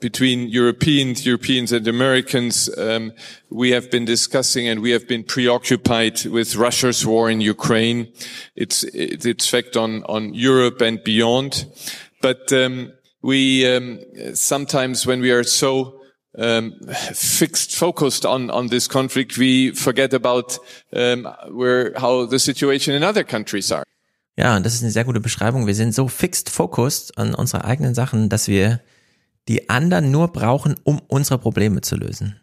between 0.00 0.48
Europeans, 0.48 1.24
Europeans 1.24 1.72
and 1.72 1.88
Americans. 1.88 2.70
Um, 2.76 3.12
we 3.50 3.70
have 3.74 3.90
been 3.90 4.04
discussing 4.04 4.68
and 4.68 4.82
we 4.82 4.92
have 4.92 5.06
been 5.06 5.24
preoccupied 5.24 6.26
with 6.26 6.56
Russia's 6.56 7.06
war 7.06 7.30
in 7.30 7.40
Ukraine, 7.40 8.08
its 8.54 8.82
its 8.82 9.24
effect 9.26 9.76
on 9.76 10.02
on 10.04 10.34
Europe 10.34 10.82
and 10.82 11.02
beyond. 11.02 11.66
But 12.20 12.52
um, 12.52 12.92
we 13.22 13.66
um, 13.66 14.00
sometimes 14.34 15.06
when 15.06 15.20
we 15.20 15.30
are 15.30 15.44
so 15.44 16.03
um, 16.34 16.74
fixed, 17.12 17.74
focused 17.76 18.24
on 18.26 18.50
on 18.50 18.68
this 18.68 18.88
conflict, 18.88 19.38
we 19.38 19.72
forget 19.74 20.12
about 20.14 20.58
um, 20.92 21.26
where 21.50 21.92
how 22.00 22.28
the 22.28 22.38
situation 22.38 22.94
in 22.94 23.02
other 23.04 23.24
countries 23.24 23.70
are. 23.72 23.84
Ja, 24.36 24.56
und 24.56 24.66
das 24.66 24.74
ist 24.74 24.82
eine 24.82 24.90
sehr 24.90 25.04
gute 25.04 25.20
Beschreibung. 25.20 25.66
Wir 25.66 25.74
sind 25.76 25.94
so 25.94 26.08
fixed 26.08 26.50
focused 26.50 27.16
an 27.18 27.34
unsere 27.34 27.64
eigenen 27.64 27.94
Sachen, 27.94 28.28
dass 28.28 28.48
wir 28.48 28.80
die 29.48 29.68
anderen 29.70 30.10
nur 30.10 30.28
brauchen, 30.32 30.74
um 30.82 31.00
unsere 31.06 31.38
Probleme 31.38 31.82
zu 31.82 31.96
lösen. 31.96 32.40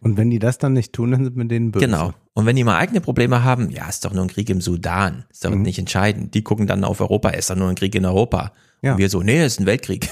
Und 0.00 0.16
wenn 0.18 0.30
die 0.30 0.38
das 0.38 0.58
dann 0.58 0.74
nicht 0.74 0.92
tun, 0.92 1.10
dann 1.12 1.24
sind 1.24 1.34
wir 1.36 1.44
denen 1.46 1.72
böse. 1.72 1.86
Genau. 1.86 2.12
Und 2.34 2.46
wenn 2.46 2.56
die 2.56 2.62
mal 2.64 2.76
eigene 2.76 3.00
Probleme 3.00 3.42
haben, 3.42 3.70
ja, 3.70 3.88
ist 3.88 4.04
doch 4.04 4.12
nur 4.12 4.22
ein 4.22 4.28
Krieg 4.28 4.50
im 4.50 4.60
Sudan. 4.60 5.24
Ist 5.30 5.44
doch 5.44 5.50
Mhm. 5.50 5.62
nicht 5.62 5.78
entscheidend. 5.78 6.34
Die 6.34 6.42
gucken 6.42 6.66
dann 6.66 6.84
auf 6.84 7.00
Europa, 7.00 7.30
ist 7.30 7.48
doch 7.48 7.56
nur 7.56 7.68
ein 7.68 7.74
Krieg 7.74 7.94
in 7.94 8.04
Europa. 8.04 8.52
Ja. 8.82 8.92
Und 8.92 8.98
wir 8.98 9.08
so, 9.08 9.22
nee, 9.22 9.44
ist 9.44 9.60
ein 9.60 9.66
Weltkrieg. 9.66 10.10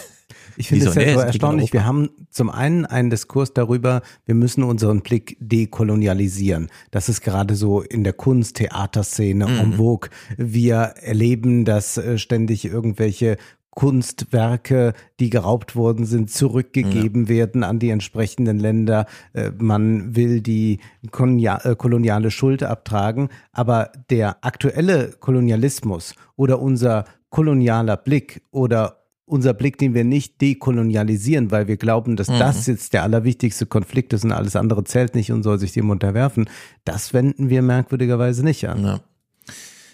Ich 0.57 0.69
finde 0.69 0.89
es 0.89 0.95
ja 0.95 1.15
so 1.15 1.20
erstaunlich. 1.20 1.73
Wir 1.73 1.85
haben 1.85 2.11
zum 2.31 2.51
einen 2.51 2.87
einen 2.87 3.11
Diskurs 3.11 3.53
darüber, 3.55 4.03
wir 4.27 4.35
müssen 4.35 4.62
unseren 4.65 5.01
Blick 5.03 5.37
dekolonialisieren. 5.41 6.69
Das 6.91 7.09
ist 7.09 7.20
gerade 7.23 7.55
so 7.55 7.81
in 7.83 8.05
der 8.05 8.12
Kunst, 8.12 8.57
Theaterszene 8.57 9.47
Mhm. 9.47 9.59
en 9.61 9.73
vogue. 9.74 10.11
Wir 10.37 10.77
erleben, 11.01 11.65
dass 11.65 11.97
äh, 11.99 12.19
ständig 12.19 12.65
irgendwelche 12.65 13.37
Kunstwerke, 13.74 14.93
die 15.19 15.31
geraubt 15.31 15.77
worden 15.77 16.05
sind, 16.05 16.31
zurückgegeben 16.31 17.29
werden 17.29 17.65
an 17.65 17.79
die 17.79 17.89
entsprechenden 17.89 18.59
Länder. 18.59 19.07
Äh, 19.33 19.51
Man 19.59 20.15
will 20.15 20.41
die 20.43 20.81
äh, 21.03 21.74
koloniale 21.77 22.31
Schuld 22.31 22.62
abtragen. 22.62 23.29
Aber 23.53 23.91
der 24.11 24.45
aktuelle 24.45 25.12
Kolonialismus 25.19 26.15
oder 26.37 26.61
unser 26.61 27.05
kolonialer 27.31 27.97
Blick 27.97 28.43
oder 28.51 29.02
unser 29.24 29.55
Blick, 29.55 29.78
den 29.78 29.94
wir 29.94 30.05
nicht 30.05 30.40
dekolonialisieren, 30.40 31.51
weil 31.51 31.69
wir 31.69 31.77
glauben, 31.77 32.16
dass 32.16 32.28
Mhm. 32.28 32.39
das 32.39 32.66
jetzt 32.66 32.93
der 32.93 33.03
allerwichtigste 33.03 33.66
Konflikt 33.66 34.12
ist 34.12 34.24
und 34.24 34.32
alles 34.32 34.57
andere 34.57 34.85
zählt 34.85 35.15
nicht 35.15 35.32
und 35.32 35.43
soll 35.43 35.59
sich 35.59 35.73
dem 35.73 35.90
unterwerfen, 35.90 36.49
das 36.85 37.15
wenden 37.15 37.49
wir 37.49 37.62
merkwürdigerweise 37.62 38.44
nicht 38.44 38.69
an. 38.69 38.85
Ja. 38.85 39.01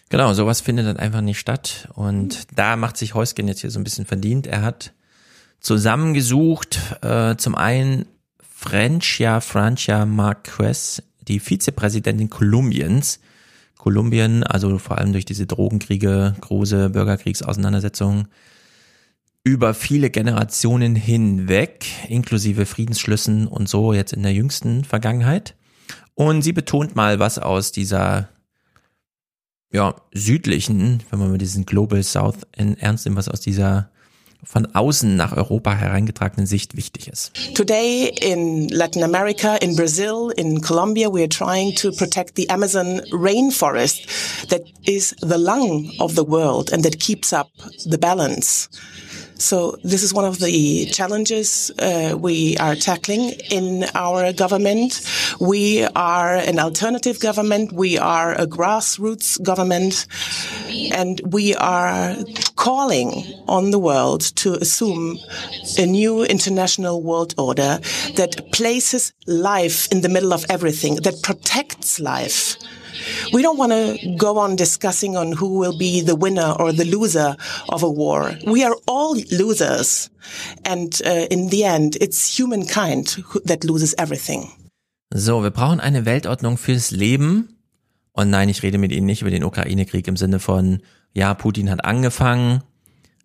Genau, 0.09 0.32
sowas 0.32 0.62
findet 0.62 0.86
dann 0.86 0.96
einfach 0.96 1.20
nicht 1.20 1.38
statt. 1.38 1.88
Und 1.94 2.46
da 2.56 2.76
macht 2.76 2.96
sich 2.96 3.14
Heusgen 3.14 3.46
jetzt 3.46 3.60
hier 3.60 3.70
so 3.70 3.78
ein 3.78 3.84
bisschen 3.84 4.06
verdient. 4.06 4.46
Er 4.46 4.62
hat 4.62 4.94
zusammengesucht, 5.60 6.78
äh, 7.02 7.36
zum 7.36 7.55
einen 7.55 8.06
Francia 8.40 9.40
Francia 9.40 10.06
Marquez, 10.06 11.02
die 11.28 11.40
Vizepräsidentin 11.40 12.30
Kolumbiens. 12.30 13.20
Kolumbien, 13.76 14.42
also 14.42 14.78
vor 14.78 14.98
allem 14.98 15.12
durch 15.12 15.24
diese 15.24 15.46
Drogenkriege, 15.46 16.34
große 16.40 16.90
Bürgerkriegsauseinandersetzungen, 16.90 18.26
über 19.48 19.72
viele 19.72 20.10
Generationen 20.10 20.94
hinweg, 20.94 21.86
inklusive 22.08 22.66
Friedensschlüssen 22.66 23.46
und 23.46 23.66
so 23.66 23.94
jetzt 23.94 24.12
in 24.12 24.22
der 24.22 24.34
jüngsten 24.34 24.84
Vergangenheit. 24.84 25.54
Und 26.14 26.42
sie 26.42 26.52
betont 26.52 26.96
mal, 26.96 27.18
was 27.18 27.38
aus 27.38 27.72
dieser 27.72 28.28
ja, 29.72 29.94
südlichen, 30.12 31.02
wenn 31.08 31.18
man 31.18 31.32
mit 31.32 31.40
diesen 31.40 31.64
Global 31.64 32.02
South 32.02 32.36
in 32.56 32.76
ernst 32.76 33.06
nimmt, 33.06 33.16
was 33.16 33.28
aus 33.28 33.40
dieser 33.40 33.90
von 34.44 34.66
außen 34.66 35.16
nach 35.16 35.36
Europa 35.36 35.74
hereingetragenen 35.74 36.46
Sicht 36.46 36.76
wichtig 36.76 37.08
ist. 37.08 37.32
Today 37.54 38.12
in 38.20 38.68
Latin 38.68 39.02
America, 39.02 39.56
in 39.56 39.74
Brazil, 39.74 40.30
in 40.36 40.60
Colombia, 40.60 41.08
we 41.08 41.20
are 41.20 41.28
trying 41.28 41.74
to 41.74 41.90
protect 41.90 42.36
the 42.36 42.48
Amazon 42.50 43.00
rainforest 43.12 44.06
that 44.48 44.62
is 44.86 45.16
the 45.20 45.38
lung 45.38 45.90
of 45.98 46.14
the 46.14 46.26
world 46.26 46.70
and 46.70 46.84
that 46.84 47.00
keeps 47.00 47.32
up 47.32 47.48
the 47.84 47.98
balance. 47.98 48.68
So 49.39 49.78
this 49.85 50.02
is 50.02 50.12
one 50.12 50.24
of 50.24 50.40
the 50.40 50.86
challenges 50.86 51.70
uh, 51.78 52.16
we 52.19 52.56
are 52.56 52.74
tackling 52.74 53.31
in 53.51 53.85
our 53.94 54.32
government. 54.32 55.01
We 55.40 55.85
are 55.85 56.35
an 56.35 56.59
alternative 56.59 57.20
government. 57.20 57.73
We 57.73 57.98
are 57.98 58.32
a 58.32 58.48
grassroots 58.48 59.40
government. 59.40 60.06
And 60.93 61.20
we 61.24 61.55
are 61.55 62.16
calling 62.56 63.24
on 63.47 63.70
the 63.70 63.78
world 63.78 64.23
to 64.43 64.55
assume 64.55 65.19
a 65.78 65.86
new 65.86 66.24
international 66.24 67.01
world 67.01 67.35
order 67.39 67.78
that 68.16 68.51
places 68.52 69.12
life 69.27 69.86
in 69.93 70.01
the 70.01 70.09
middle 70.09 70.32
of 70.32 70.44
everything, 70.51 70.97
that 70.97 71.23
protects 71.23 72.01
life. 72.01 72.56
We 73.32 73.43
don't 73.43 73.59
want 73.59 73.72
to 73.72 74.16
go 74.16 74.39
on 74.39 74.56
discussing 74.56 75.16
on 75.16 75.32
who 75.32 75.59
will 75.59 75.76
be 75.76 76.01
the 76.01 76.16
winner 76.16 76.55
or 76.59 76.72
the 76.72 76.85
loser 76.85 77.36
of 77.68 77.82
a 77.82 77.89
war. 77.89 78.36
We 78.47 78.64
are 78.64 78.76
all 78.86 79.16
losers. 79.30 80.10
And 80.64 81.01
uh, 81.05 81.26
in 81.30 81.51
the 81.51 81.64
end, 81.64 81.97
it's 82.01 82.39
humankind 82.39 83.16
who, 83.32 83.40
that 83.40 83.64
loses 83.64 83.94
everything. 83.98 84.51
So, 85.14 85.43
wir 85.43 85.51
brauchen 85.51 85.80
eine 85.80 86.05
Weltordnung 86.05 86.59
fürs 86.59 86.90
Leben. 86.90 87.56
Und 88.12 88.30
nein, 88.30 88.48
ich 88.48 88.62
rede 88.62 88.78
mit 88.78 88.93
Ihnen 88.93 89.06
nicht 89.06 89.22
über 89.22 89.30
den 89.30 89.44
Ukraine-Krieg 89.44 90.06
im 90.09 90.16
Sinne 90.16 90.39
von, 90.40 90.82
ja, 91.14 91.35
Putin 91.35 91.70
hat 91.70 91.85
angefangen, 91.85 92.62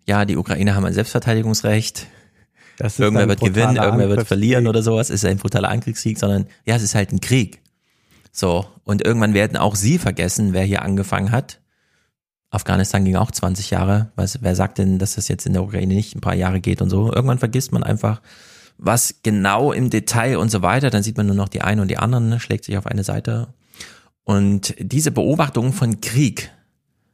ja, 0.06 0.24
die 0.24 0.36
Ukrainer 0.36 0.74
haben 0.74 0.84
ein 0.84 0.94
Selbstverteidigungsrecht, 0.94 2.06
Das 2.78 2.94
ist 2.94 3.00
irgendwer 3.00 3.22
ein 3.22 3.28
wird 3.28 3.40
gewinnen, 3.40 3.76
irgendwer 3.76 4.08
wird 4.08 4.26
verlieren 4.26 4.66
oder 4.66 4.82
sowas, 4.82 5.10
ist 5.10 5.24
ein 5.24 5.38
brutaler 5.38 5.68
Angriffskrieg, 5.68 6.18
sondern 6.18 6.46
ja, 6.64 6.76
es 6.76 6.82
ist 6.82 6.94
halt 6.94 7.12
ein 7.12 7.20
Krieg. 7.20 7.60
So, 8.36 8.66
und 8.82 9.04
irgendwann 9.04 9.32
werden 9.32 9.56
auch 9.56 9.76
Sie 9.76 9.96
vergessen, 9.96 10.52
wer 10.52 10.64
hier 10.64 10.82
angefangen 10.82 11.30
hat. 11.30 11.60
Afghanistan 12.50 13.04
ging 13.04 13.14
auch 13.14 13.30
20 13.30 13.70
Jahre. 13.70 14.10
Was, 14.16 14.42
wer 14.42 14.56
sagt 14.56 14.78
denn, 14.78 14.98
dass 14.98 15.14
das 15.14 15.28
jetzt 15.28 15.46
in 15.46 15.52
der 15.52 15.62
Ukraine 15.62 15.94
nicht 15.94 16.16
ein 16.16 16.20
paar 16.20 16.34
Jahre 16.34 16.60
geht 16.60 16.82
und 16.82 16.90
so? 16.90 17.12
Irgendwann 17.12 17.38
vergisst 17.38 17.70
man 17.70 17.84
einfach, 17.84 18.20
was 18.76 19.20
genau 19.22 19.70
im 19.70 19.88
Detail 19.88 20.38
und 20.38 20.50
so 20.50 20.62
weiter. 20.62 20.90
Dann 20.90 21.04
sieht 21.04 21.16
man 21.16 21.26
nur 21.26 21.36
noch 21.36 21.48
die 21.48 21.62
einen 21.62 21.80
und 21.80 21.88
die 21.88 21.98
anderen, 21.98 22.28
ne, 22.28 22.40
schlägt 22.40 22.64
sich 22.64 22.76
auf 22.76 22.86
eine 22.86 23.04
Seite. 23.04 23.54
Und 24.24 24.74
diese 24.80 25.12
Beobachtung 25.12 25.72
von 25.72 26.00
Krieg 26.00 26.50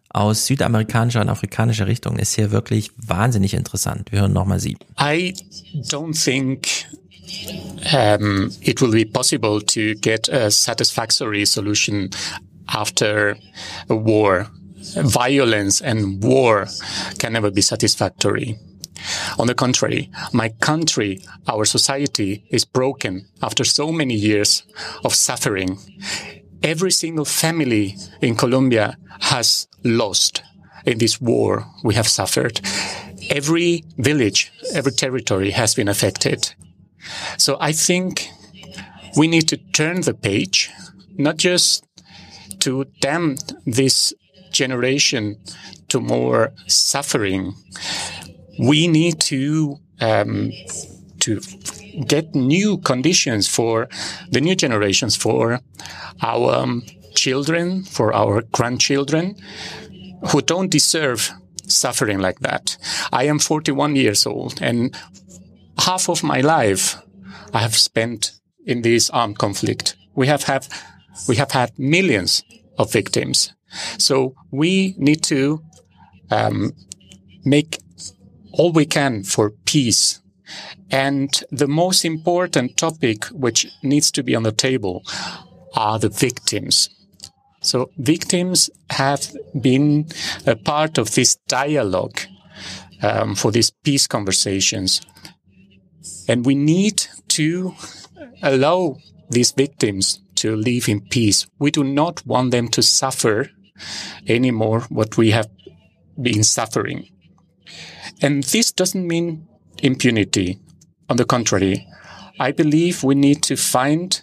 aus 0.09 0.47
südamerikanischer 0.47 1.21
und 1.21 1.29
afrikanischer 1.29 1.87
Richtung 1.87 2.19
ist 2.19 2.35
hier 2.35 2.51
wirklich 2.51 2.93
wahnsinnig 2.97 3.53
interessant. 3.53 4.11
Wir 4.11 4.21
hören 4.21 4.33
nochmal 4.33 4.59
sie. 4.59 4.79
I 4.99 5.35
don't 5.85 6.19
think 6.19 6.67
um, 7.93 8.51
it 8.63 8.81
will 8.81 8.93
be 8.93 9.05
possible 9.05 9.61
to 9.61 9.95
get 9.97 10.29
a 10.29 10.51
satisfactory 10.51 11.45
solution 11.45 12.11
after 12.69 13.37
a 13.89 13.97
war. 13.97 14.49
Violence 14.97 15.81
and 15.81 16.23
war 16.23 16.67
can 17.19 17.33
never 17.35 17.51
be 17.51 17.61
satisfactory. 17.61 18.59
On 19.39 19.47
the 19.47 19.55
contrary, 19.55 20.11
my 20.33 20.51
country, 20.61 21.23
our 21.49 21.65
society 21.65 22.45
is 22.51 22.65
broken 22.65 23.27
after 23.43 23.65
so 23.65 23.93
many 23.93 24.15
years 24.15 24.63
of 25.05 25.15
suffering. 25.15 25.79
Every 26.63 26.91
single 26.91 27.25
family 27.25 27.97
in 28.21 28.37
Colombia 28.37 28.97
has 29.21 29.69
lost 29.85 30.43
in 30.85 30.99
this 30.99 31.21
war 31.21 31.67
we 31.85 31.95
have 31.95 32.09
suffered. 32.09 32.61
Every 33.31 33.85
village, 33.99 34.53
every 34.75 34.93
territory 34.93 35.51
has 35.51 35.75
been 35.75 35.89
affected. 35.89 36.55
So 37.37 37.57
I 37.61 37.73
think 37.73 38.29
we 39.17 39.29
need 39.29 39.49
to 39.49 39.57
turn 39.57 40.03
the 40.03 40.15
page, 40.15 40.71
not 41.17 41.37
just 41.37 41.85
to 42.61 42.87
damn 43.01 43.37
this 43.67 44.13
generation 44.53 45.37
to 45.89 46.01
more 46.01 46.53
suffering. 46.67 47.55
We 48.59 48.89
need 48.89 49.21
to 49.21 49.79
um, 50.01 50.53
to 51.21 51.41
get 52.07 52.35
new 52.35 52.79
conditions 52.79 53.49
for 53.49 53.89
the 54.31 54.41
new 54.41 54.55
generations, 54.55 55.17
for 55.17 55.61
our 56.23 56.55
um, 56.55 56.83
children, 57.15 57.85
for 57.85 58.15
our 58.15 58.43
grandchildren, 58.53 59.37
who 60.31 60.41
don't 60.41 60.71
deserve 60.71 61.31
suffering 61.67 62.19
like 62.19 62.41
that. 62.41 62.77
I 63.13 63.25
am 63.25 63.39
41 63.39 63.97
years 63.97 64.27
old 64.27 64.61
and 64.63 64.97
half 65.81 66.09
of 66.09 66.23
my 66.23 66.41
life 66.41 66.97
I 67.53 67.59
have 67.59 67.77
spent 67.77 68.33
in 68.65 68.83
this 68.83 69.11
armed 69.11 69.39
conflict. 69.39 69.97
We 70.15 70.27
have 70.27 70.45
have, 70.45 70.69
we 71.29 71.37
have 71.37 71.51
had 71.53 71.79
millions 71.79 72.43
of 72.79 72.93
victims. 72.93 73.53
So 73.99 74.35
we 74.51 74.95
need 74.99 75.23
to 75.25 75.63
um, 76.31 76.73
make 77.45 77.79
all 78.53 78.73
we 78.73 78.87
can 78.87 79.23
for 79.23 79.51
peace. 79.65 80.21
And 80.91 81.31
the 81.51 81.69
most 81.69 82.05
important 82.05 82.77
topic 82.77 83.27
which 83.27 83.67
needs 83.83 84.11
to 84.13 84.23
be 84.23 84.35
on 84.35 84.43
the 84.43 84.53
table 84.53 85.03
are 85.75 85.99
the 85.99 86.09
victims. 86.09 86.91
So 87.63 87.91
victims 87.99 88.71
have 88.91 89.31
been 89.61 90.09
a 90.47 90.57
part 90.57 90.99
of 90.99 91.15
this 91.15 91.37
dialogue 91.47 92.21
um, 93.03 93.35
for 93.35 93.53
these 93.53 93.71
peace 93.71 94.07
conversations. 94.07 95.01
And 96.31 96.47
we 96.47 96.55
need 96.55 97.09
to 97.31 97.75
allow 98.41 98.99
these 99.31 99.51
victims 99.51 100.23
to 100.37 100.55
live 100.55 100.89
in 100.89 101.01
peace. 101.01 101.49
We 101.59 101.73
do 101.73 101.83
not 101.83 102.25
want 102.25 102.53
them 102.53 102.69
to 102.69 102.83
suffer 102.83 103.51
anymore 104.29 104.83
what 104.91 105.17
we 105.17 105.33
have 105.33 105.49
been 106.23 106.45
suffering. 106.45 107.09
And 108.23 108.45
this 108.45 108.71
doesn't 108.71 109.09
mean 109.09 109.49
impunity. 109.83 110.61
On 111.09 111.17
the 111.17 111.25
contrary, 111.25 111.89
I 112.39 112.53
believe 112.53 113.03
we 113.03 113.17
need 113.17 113.43
to 113.43 113.57
find 113.57 114.23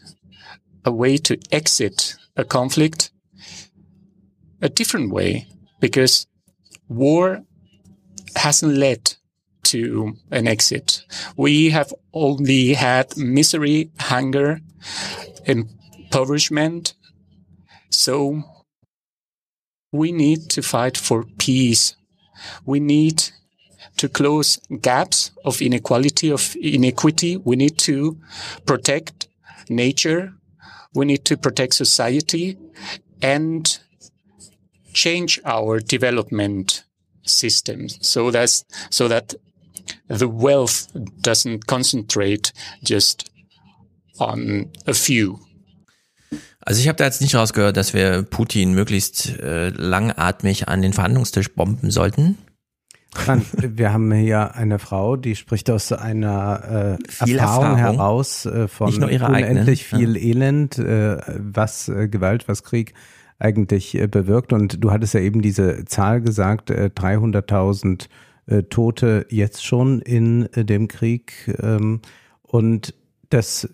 a 0.85 0.93
way 0.93 1.17
to 1.17 1.37
exit 1.51 2.15
a 2.37 2.45
conflict 2.45 3.11
a 4.61 4.69
different 4.69 5.11
way 5.11 5.45
because 5.81 6.25
war 6.87 7.43
hasn't 8.37 8.77
led 8.77 9.16
to 9.71 10.15
an 10.31 10.47
exit. 10.47 11.03
We 11.35 11.69
have 11.71 11.93
only 12.13 12.73
had 12.73 13.17
misery, 13.17 13.91
hunger, 13.99 14.61
impoverishment. 15.45 16.93
So 17.89 18.43
we 19.91 20.11
need 20.11 20.49
to 20.51 20.61
fight 20.61 20.97
for 20.97 21.23
peace. 21.37 21.95
We 22.65 22.79
need 22.79 23.23
to 23.97 24.07
close 24.09 24.59
gaps 24.81 25.31
of 25.43 25.61
inequality, 25.61 26.29
of 26.31 26.55
inequity. 26.61 27.37
We 27.37 27.55
need 27.55 27.77
to 27.79 28.17
protect 28.65 29.27
nature. 29.69 30.33
We 30.93 31.05
need 31.05 31.25
to 31.25 31.37
protect 31.37 31.73
society 31.73 32.57
and 33.21 33.79
change 34.93 35.39
our 35.45 35.79
development 35.79 36.83
system 37.23 37.89
so 37.89 38.31
that 38.31 38.63
so 38.89 39.07
that 39.07 39.35
the 40.09 40.27
wealth 40.27 40.87
doesn't 41.21 41.67
concentrate 41.67 42.53
just 42.81 43.25
on 44.19 44.71
a 44.85 44.93
few. 44.93 45.39
Also 46.59 46.81
ich 46.81 46.87
habe 46.89 46.97
da 46.97 47.05
jetzt 47.05 47.21
nicht 47.21 47.33
rausgehört, 47.33 47.77
dass 47.77 47.93
wir 47.93 48.23
Putin 48.23 48.73
möglichst 48.73 49.39
äh, 49.39 49.69
langatmig 49.69 50.67
an 50.67 50.81
den 50.81 50.91
Verhandlungstisch 50.91 51.53
bomben 51.55 51.91
sollten. 51.91 52.37
Wir 53.55 53.93
haben 53.93 54.11
hier 54.11 54.55
eine 54.55 54.79
Frau, 54.79 55.15
die 55.15 55.35
spricht 55.35 55.69
aus 55.69 55.91
einer 55.91 56.97
äh, 56.99 57.31
Erfahrung, 57.31 57.37
Erfahrung. 57.37 57.77
heraus 57.77 58.45
äh, 58.45 58.67
von 58.67 58.87
Nicht 58.87 58.99
nur 58.99 59.09
ihre 59.09 59.27
unendlich 59.27 59.93
eigene, 59.93 60.15
viel 60.15 60.17
Elend, 60.17 60.77
äh, 60.77 61.17
was 61.37 61.87
äh, 61.87 62.09
Gewalt, 62.09 62.47
was 62.47 62.63
Krieg 62.63 62.93
eigentlich 63.39 63.95
äh, 63.95 64.07
bewirkt. 64.07 64.53
Und 64.53 64.83
du 64.83 64.91
hattest 64.91 65.13
ja 65.13 65.21
eben 65.21 65.41
diese 65.41 65.85
Zahl 65.85 66.21
gesagt, 66.21 66.69
äh, 66.69 66.89
300.000 66.93 68.07
äh, 68.47 68.63
Tote 68.63 69.25
jetzt 69.29 69.65
schon 69.65 70.01
in 70.01 70.51
äh, 70.53 70.65
dem 70.65 70.87
Krieg. 70.87 71.53
Ähm, 71.61 72.01
und 72.41 72.93
das 73.29 73.69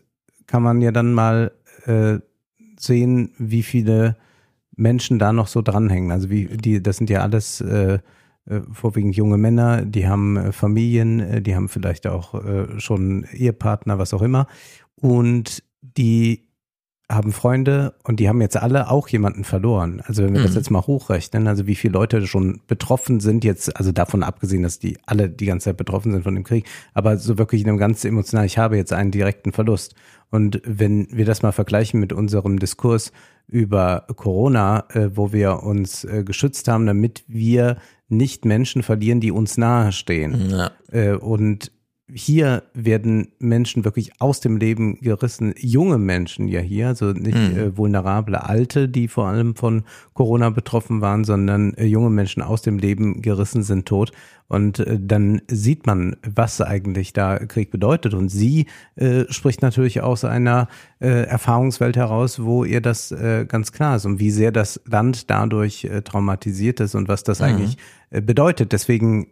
kann 0.47 0.63
man 0.63 0.81
ja 0.81 0.91
dann 0.91 1.13
mal 1.13 1.51
äh, 1.85 2.19
sehen, 2.77 3.31
wie 3.37 3.63
viele 3.63 4.17
Menschen 4.75 5.19
da 5.19 5.31
noch 5.31 5.47
so 5.47 5.61
dranhängen. 5.61 6.11
Also 6.11 6.29
wie 6.29 6.45
die, 6.45 6.81
das 6.81 6.97
sind 6.97 7.09
ja 7.09 7.21
alles 7.21 7.61
äh, 7.61 7.99
äh, 8.45 8.61
vorwiegend 8.71 9.15
junge 9.15 9.37
Männer, 9.37 9.85
die 9.85 10.07
haben 10.07 10.37
äh, 10.37 10.51
Familien, 10.51 11.43
die 11.43 11.55
haben 11.55 11.69
vielleicht 11.69 12.07
auch 12.07 12.33
schon 12.79 13.25
Ehepartner, 13.31 13.99
was 13.99 14.13
auch 14.13 14.21
immer. 14.21 14.47
Und 14.95 15.63
die 15.81 16.47
haben 17.11 17.31
Freunde 17.31 17.93
und 18.03 18.19
die 18.19 18.29
haben 18.29 18.41
jetzt 18.41 18.57
alle 18.57 18.89
auch 18.89 19.07
jemanden 19.09 19.43
verloren. 19.43 20.01
Also 20.05 20.23
wenn 20.23 20.33
wir 20.33 20.41
das 20.41 20.51
Mhm. 20.51 20.57
jetzt 20.57 20.71
mal 20.71 20.81
hochrechnen, 20.87 21.47
also 21.47 21.67
wie 21.67 21.75
viele 21.75 21.93
Leute 21.93 22.25
schon 22.27 22.61
betroffen 22.67 23.19
sind 23.19 23.43
jetzt, 23.43 23.75
also 23.75 23.91
davon 23.91 24.23
abgesehen, 24.23 24.63
dass 24.63 24.79
die 24.79 24.97
alle 25.05 25.29
die 25.29 25.45
ganze 25.45 25.65
Zeit 25.65 25.77
betroffen 25.77 26.11
sind 26.11 26.23
von 26.23 26.33
dem 26.35 26.43
Krieg, 26.43 26.65
aber 26.93 27.17
so 27.17 27.37
wirklich 27.37 27.61
in 27.61 27.69
einem 27.69 27.77
ganz 27.77 28.03
emotional, 28.05 28.45
ich 28.45 28.57
habe 28.57 28.77
jetzt 28.77 28.93
einen 28.93 29.11
direkten 29.11 29.51
Verlust. 29.51 29.95
Und 30.29 30.61
wenn 30.65 31.07
wir 31.11 31.25
das 31.25 31.43
mal 31.43 31.51
vergleichen 31.51 31.99
mit 31.99 32.13
unserem 32.13 32.57
Diskurs 32.57 33.11
über 33.47 34.07
Corona, 34.15 34.85
äh, 34.93 35.09
wo 35.13 35.33
wir 35.33 35.61
uns 35.61 36.05
äh, 36.05 36.23
geschützt 36.23 36.67
haben, 36.67 36.87
damit 36.87 37.23
wir 37.27 37.77
nicht 38.07 38.45
Menschen 38.45 38.81
verlieren, 38.81 39.19
die 39.19 39.31
uns 39.31 39.57
nahestehen. 39.57 40.49
Ja. 40.49 40.71
Äh, 40.91 41.13
und 41.15 41.71
hier 42.13 42.63
werden 42.73 43.29
Menschen 43.39 43.85
wirklich 43.85 44.11
aus 44.21 44.39
dem 44.39 44.57
Leben 44.57 44.99
gerissen, 45.01 45.53
junge 45.57 45.97
Menschen 45.97 46.47
ja 46.47 46.59
hier, 46.59 46.87
also 46.89 47.11
nicht 47.11 47.37
Mhm. 47.37 47.57
äh, 47.57 47.77
vulnerable 47.77 48.43
Alte, 48.43 48.87
die 48.87 49.07
vor 49.07 49.27
allem 49.27 49.55
von 49.55 49.83
Corona 50.13 50.49
betroffen 50.49 51.01
waren, 51.01 51.23
sondern 51.23 51.73
äh, 51.73 51.85
junge 51.85 52.09
Menschen 52.09 52.41
aus 52.43 52.61
dem 52.61 52.77
Leben 52.77 53.21
gerissen 53.21 53.63
sind 53.63 53.87
tot. 53.87 54.11
Und 54.47 54.79
äh, 54.79 54.99
dann 55.01 55.41
sieht 55.47 55.87
man, 55.87 56.15
was 56.23 56.61
eigentlich 56.61 57.13
da 57.13 57.39
Krieg 57.39 57.71
bedeutet. 57.71 58.13
Und 58.13 58.29
sie 58.29 58.67
äh, 58.95 59.25
spricht 59.29 59.61
natürlich 59.61 60.01
aus 60.01 60.25
einer 60.25 60.67
äh, 60.99 61.25
Erfahrungswelt 61.25 61.95
heraus, 61.95 62.43
wo 62.43 62.63
ihr 62.63 62.81
das 62.81 63.11
äh, 63.11 63.45
ganz 63.47 63.71
klar 63.71 63.95
ist 63.95 64.05
und 64.05 64.19
wie 64.19 64.31
sehr 64.31 64.51
das 64.51 64.81
Land 64.85 65.29
dadurch 65.29 65.85
äh, 65.85 66.01
traumatisiert 66.01 66.79
ist 66.79 66.95
und 66.95 67.07
was 67.07 67.23
das 67.23 67.39
Mhm. 67.39 67.45
eigentlich 67.45 67.77
äh, 68.11 68.21
bedeutet. 68.21 68.71
Deswegen 68.71 69.27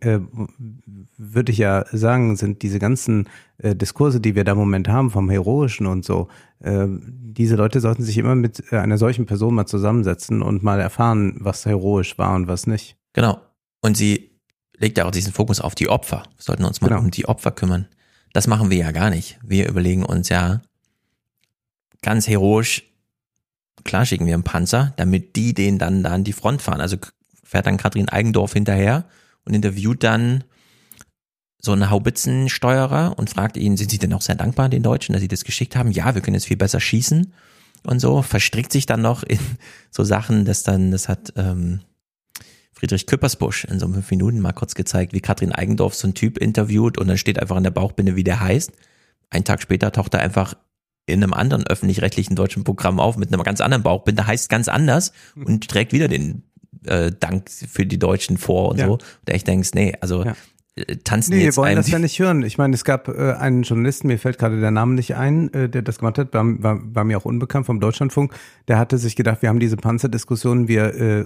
würde 1.17 1.51
ich 1.51 1.59
ja 1.59 1.85
sagen, 1.91 2.35
sind 2.35 2.63
diese 2.63 2.79
ganzen 2.79 3.29
Diskurse, 3.61 4.19
die 4.19 4.33
wir 4.33 4.43
da 4.43 4.53
im 4.53 4.57
Moment 4.57 4.87
haben, 4.87 5.11
vom 5.11 5.29
Heroischen 5.29 5.85
und 5.85 6.03
so, 6.03 6.29
diese 6.59 7.55
Leute 7.55 7.79
sollten 7.79 8.03
sich 8.03 8.17
immer 8.17 8.33
mit 8.33 8.73
einer 8.73 8.97
solchen 8.97 9.27
Person 9.27 9.53
mal 9.53 9.67
zusammensetzen 9.67 10.41
und 10.41 10.63
mal 10.63 10.79
erfahren, 10.79 11.35
was 11.39 11.65
heroisch 11.67 12.17
war 12.17 12.35
und 12.35 12.47
was 12.47 12.65
nicht. 12.65 12.97
Genau. 13.13 13.39
Und 13.81 13.97
sie 13.97 14.30
legt 14.81 14.97
ja 14.97 15.05
auch 15.05 15.11
diesen 15.11 15.31
Fokus 15.33 15.61
auf 15.61 15.75
die 15.75 15.89
Opfer. 15.89 16.23
Wir 16.35 16.43
sollten 16.43 16.65
uns 16.65 16.81
mal 16.81 16.89
Genau. 16.89 16.99
um 17.01 17.11
die 17.11 17.27
Opfer 17.27 17.51
kümmern. 17.51 17.87
Das 18.33 18.47
machen 18.47 18.69
wir 18.69 18.77
ja 18.77 18.91
gar 18.91 19.09
nicht. 19.09 19.39
Wir 19.43 19.67
überlegen 19.69 20.03
uns 20.03 20.29
ja 20.29 20.61
ganz 22.01 22.27
heroisch, 22.27 22.83
klar 23.83 24.05
schicken 24.05 24.25
wir 24.25 24.33
einen 24.33 24.43
Panzer, 24.43 24.93
damit 24.97 25.35
die 25.35 25.53
den 25.53 25.77
dann 25.77 26.03
da 26.03 26.11
an 26.11 26.23
die 26.23 26.33
Front 26.33 26.61
fahren. 26.61 26.81
Also 26.81 26.97
fährt 27.43 27.67
dann 27.67 27.77
Katrin 27.77 28.09
Eigendorf 28.09 28.53
hinterher 28.53 29.05
und 29.45 29.53
interviewt 29.53 30.03
dann 30.03 30.43
so 31.61 31.73
einen 31.73 31.91
Haubitzensteuerer 31.91 33.19
und 33.19 33.29
fragt 33.29 33.55
ihn, 33.57 33.77
sind 33.77 33.91
Sie 33.91 33.99
denn 33.99 34.13
auch 34.13 34.21
sehr 34.21 34.35
dankbar 34.35 34.67
den 34.69 34.81
Deutschen, 34.81 35.13
dass 35.13 35.21
Sie 35.21 35.27
das 35.27 35.43
geschickt 35.43 35.75
haben? 35.75 35.91
Ja, 35.91 36.15
wir 36.15 36.21
können 36.21 36.33
jetzt 36.35 36.47
viel 36.47 36.57
besser 36.57 36.79
schießen 36.79 37.33
und 37.83 37.99
so. 37.99 38.23
Verstrickt 38.23 38.71
sich 38.71 38.87
dann 38.87 39.01
noch 39.01 39.21
in 39.21 39.39
so 39.91 40.03
Sachen, 40.03 40.45
dass 40.45 40.63
dann, 40.63 40.89
das 40.89 41.07
hat 41.07 41.33
ähm, 41.35 41.81
Friedrich 42.81 43.05
Küppersbusch 43.05 43.65
in 43.65 43.77
so 43.79 43.87
fünf 43.87 44.09
Minuten 44.09 44.39
mal 44.39 44.53
kurz 44.53 44.73
gezeigt, 44.73 45.13
wie 45.13 45.19
Katrin 45.21 45.51
Eigendorf 45.51 45.93
so 45.93 46.07
ein 46.07 46.15
Typ 46.15 46.39
interviewt 46.39 46.97
und 46.97 47.07
dann 47.07 47.19
steht 47.19 47.37
einfach 47.39 47.55
in 47.55 47.63
der 47.63 47.69
Bauchbinde, 47.69 48.15
wie 48.15 48.23
der 48.23 48.39
heißt. 48.39 48.71
Ein 49.29 49.43
Tag 49.43 49.61
später 49.61 49.91
taucht 49.91 50.15
er 50.15 50.21
einfach 50.21 50.55
in 51.05 51.21
einem 51.23 51.33
anderen 51.33 51.67
öffentlich-rechtlichen 51.67 52.35
deutschen 52.35 52.63
Programm 52.63 52.99
auf 52.99 53.17
mit 53.17 53.31
einem 53.31 53.43
ganz 53.43 53.61
anderen 53.61 53.83
Bauchbinde, 53.83 54.25
heißt 54.25 54.49
ganz 54.49 54.67
anders 54.67 55.11
und 55.35 55.67
trägt 55.67 55.93
wieder 55.93 56.07
den 56.07 56.41
äh, 56.85 57.11
Dank 57.11 57.51
für 57.51 57.85
die 57.85 57.99
Deutschen 57.99 58.37
vor 58.37 58.69
und 58.69 58.79
Ja. 58.79 58.87
so. 58.87 58.93
Und 58.93 59.29
echt 59.29 59.45
denkst, 59.45 59.75
nee, 59.75 59.93
also 60.01 60.25
Ja. 60.25 60.35
Äh, 60.75 60.97
tanzen 60.97 61.31
Nee, 61.31 61.39
wir 61.39 61.45
jetzt 61.45 61.57
wollen 61.57 61.69
einem 61.69 61.77
das 61.77 61.89
ja 61.89 61.99
nicht 61.99 62.19
hören. 62.19 62.43
Ich 62.43 62.57
meine, 62.57 62.73
es 62.73 62.83
gab 62.83 63.07
äh, 63.07 63.33
einen 63.33 63.63
Journalisten, 63.63 64.07
mir 64.07 64.17
fällt 64.17 64.37
gerade 64.37 64.59
der 64.59 64.71
Name 64.71 64.95
nicht 64.95 65.15
ein, 65.15 65.53
äh, 65.53 65.69
der 65.69 65.81
das 65.81 65.99
gemacht 65.99 66.17
hat, 66.17 66.33
war, 66.33 66.45
war, 66.63 66.79
war 66.83 67.03
mir 67.03 67.17
auch 67.17 67.25
unbekannt 67.25 67.65
vom 67.65 67.79
Deutschlandfunk. 67.79 68.33
Der 68.67 68.77
hatte 68.77 68.97
sich 68.97 69.15
gedacht, 69.15 69.41
wir 69.41 69.49
haben 69.49 69.59
diese 69.59 69.77
Panzerdiskussion, 69.77 70.67
wir 70.67 70.95
äh, 70.95 71.25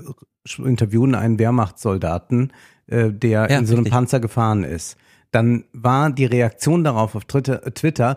interviewen 0.64 1.16
einen 1.16 1.40
Wehrmachtssoldaten, 1.40 2.54
äh, 2.88 3.12
der 3.12 3.50
Ja, 3.50 3.60
in 3.60 3.66
so 3.66 3.74
einem 3.74 3.84
richtig. 3.84 3.94
Panzer 3.94 4.20
gefahren 4.20 4.64
ist. 4.64 4.98
Dann 5.32 5.66
war 5.74 6.12
die 6.12 6.26
Reaktion 6.26 6.84
darauf 6.84 7.16
auf 7.16 7.26
Twitter, 7.26 7.62
Twitter 7.74 8.16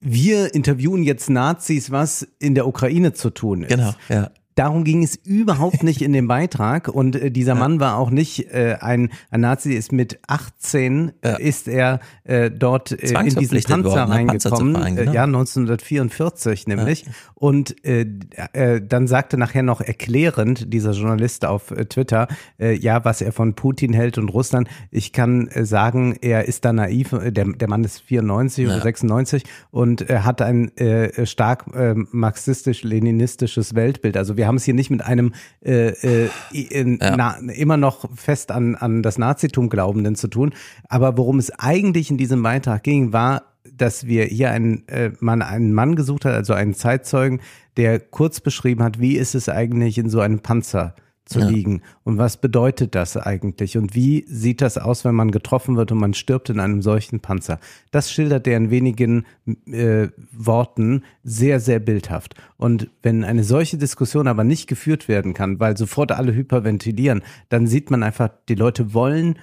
wir 0.00 0.54
interviewen 0.54 1.02
jetzt 1.02 1.28
Nazis, 1.28 1.90
was 1.90 2.26
in 2.38 2.54
der 2.54 2.66
Ukraine 2.66 3.12
zu 3.12 3.30
tun 3.30 3.62
ist. 3.62 3.70
Genau, 3.70 3.94
ja. 4.08 4.30
Darum 4.58 4.82
ging 4.82 5.04
es 5.04 5.14
überhaupt 5.14 5.84
nicht 5.84 6.02
in 6.02 6.12
dem 6.12 6.26
Beitrag. 6.26 6.88
Und 6.88 7.14
äh, 7.14 7.30
dieser 7.30 7.54
Mann 7.54 7.78
war 7.78 7.96
auch 7.96 8.10
nicht 8.10 8.52
äh, 8.52 8.76
ein, 8.80 9.10
ein 9.30 9.42
Nazi, 9.42 9.72
ist 9.72 9.92
mit 9.92 10.18
18 10.26 11.12
äh, 11.22 11.40
ist 11.40 11.68
er 11.68 12.00
äh, 12.24 12.50
dort 12.50 12.90
äh, 12.90 13.16
in 13.20 13.36
diesen 13.36 13.62
Panzer 13.62 13.84
worden, 13.84 14.10
ne, 14.10 14.26
Panzer 14.26 14.50
reingekommen, 14.50 14.74
fahren, 14.74 14.98
äh, 14.98 15.00
genau. 15.02 15.12
ja 15.12 15.22
1944 15.22 16.66
nämlich. 16.66 17.06
Und 17.34 17.84
äh, 17.84 18.04
äh, 18.52 18.80
dann 18.84 19.06
sagte 19.06 19.38
nachher 19.38 19.62
noch 19.62 19.80
erklärend 19.80 20.74
dieser 20.74 20.90
Journalist 20.90 21.44
auf 21.44 21.70
äh, 21.70 21.84
Twitter, 21.84 22.26
äh, 22.58 22.76
ja 22.76 23.04
was 23.04 23.20
er 23.20 23.30
von 23.30 23.54
Putin 23.54 23.92
hält 23.92 24.18
und 24.18 24.28
Russland, 24.28 24.68
ich 24.90 25.12
kann 25.12 25.46
äh, 25.46 25.64
sagen, 25.64 26.16
er 26.20 26.46
ist 26.48 26.64
da 26.64 26.72
naiv, 26.72 27.12
äh, 27.12 27.30
der, 27.30 27.44
der 27.44 27.68
Mann 27.68 27.84
ist 27.84 28.00
94 28.00 28.66
oder 28.66 28.78
Ja. 28.78 28.82
96 28.82 29.44
und 29.70 30.10
äh, 30.10 30.18
hat 30.20 30.42
ein 30.42 30.76
äh, 30.78 31.26
stark 31.26 31.66
äh, 31.76 31.94
marxistisch-leninistisches 31.94 33.76
Weltbild. 33.76 34.16
Also 34.16 34.36
wir 34.36 34.47
haben 34.48 34.56
es 34.56 34.64
hier 34.64 34.74
nicht 34.74 34.90
mit 34.90 35.04
einem 35.04 35.32
äh, 35.64 35.90
äh, 36.24 36.28
in, 36.52 36.98
Ja. 37.00 37.16
na, 37.16 37.36
immer 37.52 37.76
noch 37.76 38.10
fest 38.16 38.50
an, 38.50 38.74
an 38.74 39.02
das 39.02 39.18
Nazitum 39.18 39.68
Glaubenden 39.68 40.16
zu 40.16 40.26
tun. 40.26 40.52
Aber 40.88 41.16
worum 41.16 41.38
es 41.38 41.50
eigentlich 41.50 42.10
in 42.10 42.16
diesem 42.16 42.42
Beitrag 42.42 42.82
ging, 42.82 43.12
war, 43.12 43.42
dass 43.72 44.06
wir 44.06 44.24
hier 44.24 44.50
einen, 44.50 44.88
äh, 44.88 45.12
man 45.20 45.42
einen 45.42 45.72
Mann 45.72 45.94
gesucht 45.94 46.24
hat, 46.24 46.32
also 46.34 46.54
einen 46.54 46.74
Zeitzeugen, 46.74 47.40
der 47.76 48.00
kurz 48.00 48.40
beschrieben 48.40 48.82
hat, 48.82 48.98
wie 48.98 49.16
ist 49.16 49.36
es 49.36 49.48
eigentlich 49.48 49.98
in 49.98 50.10
so 50.10 50.20
einem 50.20 50.40
Panzer 50.40 50.94
zu 51.28 51.40
Ja. 51.40 51.48
liegen 51.48 51.82
und 52.04 52.18
was 52.18 52.38
bedeutet 52.38 52.94
das 52.94 53.16
eigentlich 53.16 53.76
und 53.76 53.94
wie 53.94 54.24
sieht 54.28 54.60
das 54.60 54.78
aus, 54.78 55.04
wenn 55.04 55.14
man 55.14 55.30
getroffen 55.30 55.76
wird 55.76 55.92
und 55.92 55.98
man 55.98 56.14
stirbt 56.14 56.50
in 56.50 56.58
einem 56.58 56.82
solchen 56.82 57.20
Panzer. 57.20 57.60
Das 57.90 58.10
schildert 58.10 58.46
er 58.46 58.56
in 58.56 58.70
wenigen 58.70 59.26
äh, 59.70 60.08
Worten 60.32 61.04
sehr, 61.22 61.60
sehr 61.60 61.78
bildhaft. 61.80 62.34
Und 62.56 62.88
wenn 63.02 63.24
eine 63.24 63.44
solche 63.44 63.78
Diskussion 63.78 64.26
aber 64.26 64.42
nicht 64.42 64.66
geführt 64.66 65.06
werden 65.06 65.34
kann, 65.34 65.60
weil 65.60 65.76
sofort 65.76 66.12
alle 66.12 66.34
hyperventilieren, 66.34 67.22
dann 67.50 67.66
sieht 67.66 67.90
man 67.90 68.02
einfach, 68.02 68.30
die 68.48 68.54
Leute 68.54 68.94
wollen 68.94 69.38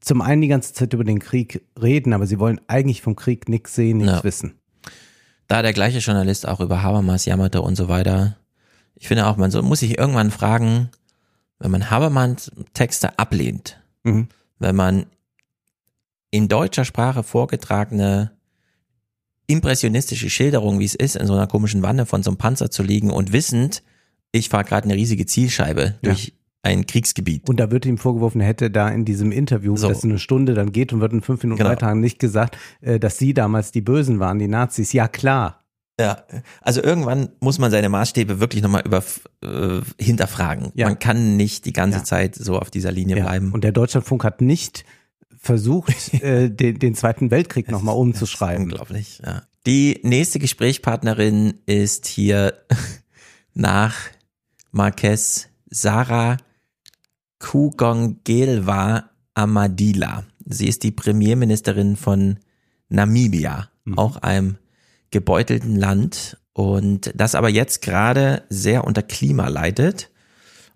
zum 0.00 0.22
einen 0.22 0.42
die 0.42 0.48
ganze 0.48 0.72
Zeit 0.72 0.92
über 0.92 1.04
den 1.04 1.18
Krieg 1.18 1.62
reden, 1.80 2.12
aber 2.12 2.26
sie 2.26 2.38
wollen 2.38 2.60
eigentlich 2.68 3.02
vom 3.02 3.16
Krieg 3.16 3.48
nichts 3.48 3.74
sehen, 3.74 3.98
nichts 3.98 4.12
Ja. 4.18 4.24
wissen. 4.24 4.54
da 5.48 5.62
der 5.62 5.72
gleiche 5.72 5.98
Journalist 5.98 6.48
auch 6.48 6.60
über 6.60 6.82
Habermas 6.82 7.24
jammerte 7.24 7.62
und 7.62 7.76
so 7.76 7.88
weiter. 7.88 8.36
Ich 8.96 9.06
finde 9.08 9.26
auch, 9.26 9.36
man 9.36 9.50
so, 9.52 9.62
muss 9.62 9.80
sich 9.80 9.96
irgendwann 9.98 10.30
fragen, 10.32 10.88
wenn 11.58 11.70
man 11.70 11.90
Habermas 11.90 12.50
Texte 12.74 13.18
ablehnt, 13.18 13.80
Mhm. 14.04 14.28
wenn 14.58 14.76
man 14.76 15.06
in 16.30 16.48
deutscher 16.48 16.84
Sprache 16.84 17.22
vorgetragene 17.22 18.32
impressionistische 19.46 20.28
Schilderung, 20.28 20.78
wie 20.80 20.84
es 20.84 20.94
ist, 20.94 21.16
in 21.16 21.26
so 21.26 21.32
einer 21.34 21.46
komischen 21.46 21.82
Wanne 21.82 22.04
von 22.06 22.22
so 22.22 22.30
einem 22.30 22.36
Panzer 22.38 22.70
zu 22.70 22.82
liegen 22.82 23.10
und 23.10 23.32
wissend, 23.32 23.82
ich 24.32 24.48
fahre 24.48 24.64
gerade 24.64 24.84
eine 24.84 24.94
riesige 24.94 25.24
Zielscheibe 25.26 25.82
Ja. 26.02 26.10
durch 26.10 26.32
ein 26.62 26.84
Kriegsgebiet. 26.86 27.48
Und 27.48 27.60
da 27.60 27.70
wird 27.70 27.86
ihm 27.86 27.96
vorgeworfen, 27.96 28.40
er 28.40 28.48
hätte 28.48 28.72
da 28.72 28.88
in 28.88 29.04
diesem 29.04 29.30
Interview, 29.30 29.76
So. 29.76 29.88
das 29.88 30.02
eine 30.02 30.18
Stunde 30.18 30.54
dann 30.54 30.72
geht 30.72 30.92
und 30.92 31.00
wird 31.00 31.12
in 31.12 31.22
fünf 31.22 31.44
Minuten 31.44 31.58
Genau. 31.58 31.70
weiter 31.70 31.94
nicht 31.94 32.18
gesagt, 32.18 32.58
äh, 32.80 32.98
dass 32.98 33.18
sie 33.18 33.34
damals 33.34 33.70
die 33.70 33.82
Bösen 33.82 34.18
waren, 34.18 34.40
die 34.40 34.48
Nazis. 34.48 34.92
Ja, 34.92 35.06
klar. 35.06 35.64
Ja, 35.98 36.24
also 36.60 36.82
irgendwann 36.82 37.30
muss 37.40 37.58
man 37.58 37.70
seine 37.70 37.88
Maßstäbe 37.88 38.38
wirklich 38.38 38.62
nochmal 38.62 38.82
über 38.84 39.02
äh, 39.42 39.80
hinterfragen. 39.98 40.70
Ja. 40.74 40.86
Man 40.88 40.98
kann 40.98 41.36
nicht 41.36 41.64
die 41.64 41.72
ganze 41.72 41.98
Ja. 41.98 42.04
Zeit 42.04 42.34
so 42.34 42.58
auf 42.58 42.70
dieser 42.70 42.92
Linie 42.92 43.16
Ja. 43.16 43.24
bleiben. 43.24 43.52
Und 43.52 43.64
der 43.64 43.72
Deutschlandfunk 43.72 44.22
hat 44.24 44.42
nicht 44.42 44.84
versucht, 45.38 46.12
äh, 46.22 46.50
den, 46.50 46.78
den 46.78 46.94
Zweiten 46.94 47.30
Weltkrieg 47.30 47.70
nochmal 47.70 47.96
umzuschreiben. 47.96 48.64
Unglaublich, 48.64 49.22
ja. 49.24 49.42
Die 49.66 49.98
nächste 50.02 50.38
Gesprächspartnerin 50.38 51.54
ist 51.66 52.06
hier 52.06 52.54
nach 53.54 53.94
Marquez 54.72 55.48
Sarah 55.70 56.36
Kugongelwa 57.38 59.04
Amadila. 59.34 60.24
Sie 60.44 60.68
ist 60.68 60.82
die 60.82 60.92
Premierministerin 60.92 61.96
von 61.96 62.38
Namibia, 62.88 63.68
auch 63.96 64.18
einem 64.18 64.58
gebeutelten 65.10 65.76
Land 65.76 66.38
und 66.52 67.12
das 67.14 67.34
aber 67.34 67.48
jetzt 67.48 67.82
gerade 67.82 68.42
sehr 68.48 68.84
unter 68.84 69.02
Klima 69.02 69.48
leidet 69.48 70.10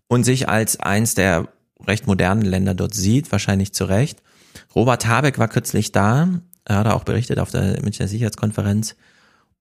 und 0.09 0.25
sich 0.25 0.49
als 0.49 0.79
eins 0.81 1.15
der 1.15 1.49
recht 1.87 2.07
modernen 2.07 2.43
Länder 2.43 2.75
dort 2.75 2.95
sieht, 2.95 3.33
wahrscheinlich 3.33 3.73
zu 3.73 3.85
Recht. 3.85 4.23
Robert 4.75 5.07
Habeck 5.07 5.39
war 5.39 5.49
kürzlich 5.49 5.93
da, 5.93 6.29
er 6.65 6.77
hat 6.77 6.87
auch 6.87 7.05
berichtet 7.05 7.39
auf 7.39 7.51
der 7.51 7.81
Münchner 7.83 8.09
Sicherheitskonferenz, 8.09 8.97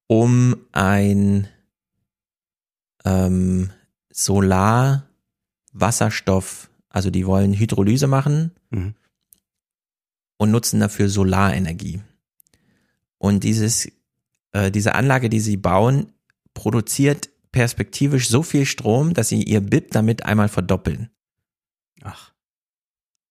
um 0.08 0.56
ein 0.72 1.48
ähm, 3.06 3.72
Solar-Wasserstoff, 4.12 6.70
also 6.90 7.10
die 7.10 7.26
wollen 7.26 7.54
Hydrolyse 7.54 8.08
machen 8.08 8.52
Mhm. 8.72 8.94
und 10.38 10.52
nutzen 10.52 10.80
dafür 10.80 11.10
Solarenergie. 11.10 12.02
Und 13.18 13.44
dieses, 13.44 13.90
äh, 14.52 14.72
diese 14.72 14.96
Anlage, 14.96 15.30
die 15.30 15.40
sie 15.40 15.58
bauen, 15.58 16.12
produziert 16.54 17.30
perspektivisch 17.52 18.30
so 18.30 18.44
viel 18.44 18.66
Strom, 18.66 19.14
dass 19.14 19.30
sie 19.30 19.44
ihr 19.44 19.62
BIP 19.62 19.92
damit 19.92 20.26
einmal 20.26 20.50
verdoppeln. 20.50 21.10
Ach. 22.04 22.32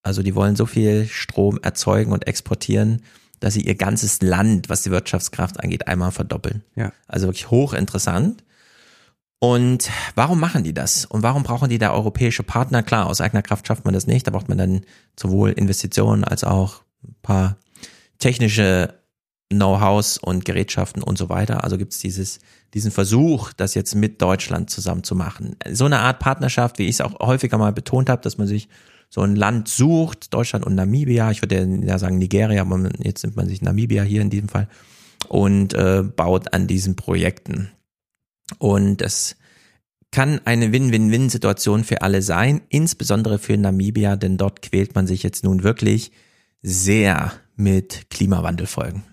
Also 0.01 0.23
die 0.23 0.35
wollen 0.35 0.55
so 0.55 0.65
viel 0.65 1.07
Strom 1.07 1.59
erzeugen 1.61 2.11
und 2.11 2.27
exportieren, 2.27 3.01
dass 3.39 3.53
sie 3.53 3.61
ihr 3.61 3.75
ganzes 3.75 4.21
Land, 4.21 4.69
was 4.69 4.81
die 4.81 4.91
Wirtschaftskraft 4.91 5.59
angeht, 5.59 5.87
einmal 5.87 6.11
verdoppeln. 6.11 6.63
Ja. 6.75 6.91
Also 7.07 7.27
wirklich 7.27 7.49
hochinteressant. 7.49 8.43
Und 9.39 9.89
warum 10.15 10.39
machen 10.39 10.65
die 10.65 10.73
das? 10.73 11.05
Und 11.05 11.23
warum 11.23 11.43
brauchen 11.43 11.69
die 11.69 11.77
da 11.77 11.93
europäische 11.93 12.43
Partner? 12.43 12.83
Klar, 12.83 13.07
aus 13.07 13.21
eigener 13.21 13.41
Kraft 13.41 13.65
schafft 13.67 13.85
man 13.85 13.93
das 13.93 14.05
nicht. 14.05 14.27
Da 14.27 14.31
braucht 14.31 14.49
man 14.49 14.57
dann 14.57 14.81
sowohl 15.17 15.51
Investitionen 15.51 16.25
als 16.25 16.43
auch 16.43 16.81
ein 17.03 17.15
paar 17.21 17.57
technische 18.17 18.98
Know-hows 19.51 20.17
und 20.17 20.45
Gerätschaften 20.45 21.01
und 21.01 21.17
so 21.17 21.29
weiter. 21.29 21.63
Also 21.63 21.77
gibt 21.77 21.93
es 21.93 21.99
dieses, 21.99 22.39
diesen 22.73 22.91
Versuch, 22.91 23.51
das 23.53 23.73
jetzt 23.73 23.95
mit 23.95 24.21
Deutschland 24.21 24.69
zusammen 24.69 25.03
zu 25.03 25.15
machen. 25.15 25.55
So 25.71 25.85
eine 25.85 25.99
Art 25.99 26.19
Partnerschaft, 26.19 26.77
wie 26.77 26.83
ich 26.83 26.95
es 26.95 27.01
auch 27.01 27.19
häufiger 27.19 27.57
mal 27.57 27.73
betont 27.73 28.09
habe, 28.09 28.21
dass 28.21 28.37
man 28.37 28.47
sich 28.47 28.69
so 29.09 29.21
ein 29.21 29.35
Land 29.35 29.67
sucht, 29.67 30.33
Deutschland 30.33 30.65
und 30.65 30.75
Namibia, 30.75 31.31
ich 31.31 31.41
würde 31.41 31.67
ja 31.83 31.97
sagen 31.97 32.19
Nigeria, 32.19 32.61
aber 32.61 32.89
jetzt 32.99 33.23
nimmt 33.23 33.35
man 33.35 33.47
sich 33.47 33.61
Namibia 33.61 34.03
hier 34.03 34.21
in 34.21 34.29
diesem 34.29 34.49
Fall 34.49 34.67
und 35.27 35.73
äh, 35.73 36.03
baut 36.03 36.53
an 36.53 36.67
diesen 36.67 36.95
Projekten. 36.95 37.71
Und 38.59 39.01
es 39.01 39.35
kann 40.11 40.41
eine 40.45 40.71
Win-Win-Win-Situation 40.71 41.83
für 41.83 42.01
alle 42.03 42.21
sein, 42.21 42.61
insbesondere 42.69 43.39
für 43.39 43.57
Namibia, 43.57 44.15
denn 44.15 44.37
dort 44.37 44.61
quält 44.61 44.95
man 44.95 45.07
sich 45.07 45.23
jetzt 45.23 45.43
nun 45.43 45.63
wirklich 45.63 46.11
sehr 46.61 47.33
mit 47.55 48.09
Klimawandelfolgen. 48.09 49.03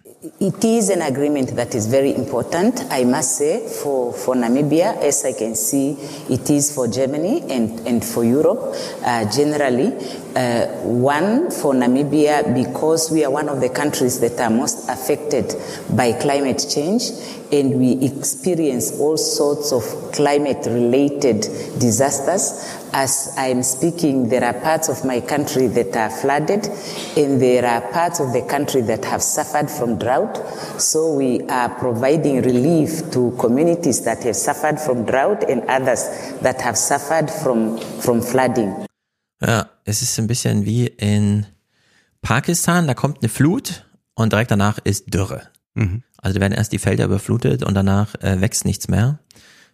It 0.41 0.65
is 0.65 0.89
an 0.89 1.03
agreement 1.03 1.55
that 1.55 1.75
is 1.75 1.87
very 1.87 2.15
important, 2.15 2.85
I 2.91 3.05
must 3.05 3.39
say, 3.39 3.69
for, 3.69 4.13
for 4.13 4.35
Namibia. 4.35 4.97
As 5.03 5.25
I 5.25 5.33
can 5.33 5.55
see, 5.55 5.93
it 6.29 6.51
is 6.51 6.75
for 6.75 6.89
Germany 6.89 7.43
and, 7.49 7.87
and 7.87 8.05
for 8.05 8.25
Europe 8.25 8.75
uh, 9.05 9.31
generally. 9.31 9.93
Uh, 10.37 10.67
one, 10.83 11.51
for 11.51 11.73
Namibia, 11.73 12.55
because 12.55 13.11
we 13.11 13.25
are 13.25 13.31
one 13.31 13.49
of 13.49 13.63
the 13.63 13.71
countries 13.71 14.21
that 14.21 14.39
are 14.39 14.51
most 14.51 14.87
affected 14.91 15.55
by 15.97 16.13
climate 16.13 16.63
change 16.69 17.05
and 17.53 17.81
we 17.81 17.93
experience 18.05 19.01
all 19.01 19.17
sorts 19.17 19.73
of 19.73 19.83
climate 20.13 20.67
related 20.67 21.41
disasters. 21.79 22.53
As 22.93 23.33
I'm 23.39 23.63
speaking, 23.63 24.29
there 24.29 24.45
are 24.45 24.53
parts 24.61 24.91
of 24.91 25.07
my 25.07 25.23
country 25.23 25.69
that 25.69 25.97
are 25.97 26.11
flooded, 26.11 26.67
and 27.17 27.41
there 27.41 27.65
are 27.65 27.81
parts 27.91 28.21
of 28.21 28.35
the 28.35 28.43
country 28.43 28.83
that 28.83 29.07
have 29.07 29.23
suffered 29.23 29.71
from 29.71 29.99
drought. 29.99 30.37
So 30.79 31.15
we 31.15 31.49
are 31.49 31.71
providing 31.71 32.43
relief 32.43 33.11
to 33.13 33.35
communities 33.39 34.03
that 34.03 34.23
have 34.25 34.37
suffered 34.37 34.79
from 34.81 35.07
drought 35.07 35.49
and 35.49 35.63
others 35.63 36.07
that 36.43 36.61
have 36.61 36.77
suffered 36.77 37.31
from, 37.31 37.79
from 37.79 38.21
flooding. 38.21 38.87
Ja, 39.41 39.71
es 39.85 40.03
ist 40.03 40.19
ein 40.19 40.27
bisschen 40.27 40.65
wie 40.65 40.87
in 40.87 41.47
Pakistan, 42.23 42.87
da 42.87 42.95
kommt 42.95 43.19
eine 43.23 43.29
Flut 43.29 43.85
und 44.15 44.33
direkt 44.33 44.51
danach 44.51 44.79
ist 44.83 45.13
Dürre. 45.13 45.43
Mhm. 45.75 46.03
Also 46.17 46.35
da 46.35 46.41
werden 46.41 46.55
erst 46.55 46.73
die 46.73 46.79
Felder 46.79 47.05
überflutet 47.05 47.63
und 47.63 47.75
danach 47.75 48.15
äh, 48.23 48.41
wächst 48.41 48.65
nichts 48.65 48.89
mehr, 48.89 49.21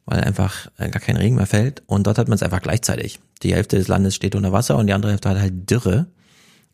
weil 0.05 0.21
einfach 0.21 0.69
äh, 0.79 0.91
gar 0.91 1.01
kein 1.01 1.17
Regen 1.17 1.37
mehr 1.37 1.47
fällt. 1.47 1.83
Und 1.87 2.07
dort 2.07 2.19
hat 2.19 2.29
man 2.29 2.35
es 2.35 2.43
einfach 2.43 2.61
gleichzeitig. 2.61 3.21
Die 3.43 3.55
Hälfte 3.55 3.79
des 3.79 3.89
Landes 3.89 4.15
steht 4.15 4.35
unter 4.35 4.53
Wasser 4.53 4.77
und 4.77 4.87
die 4.87 4.93
andere 4.93 5.13
Hälfte 5.13 5.31
hat 5.31 5.39
halt 5.39 5.71
Dürre. 5.71 6.09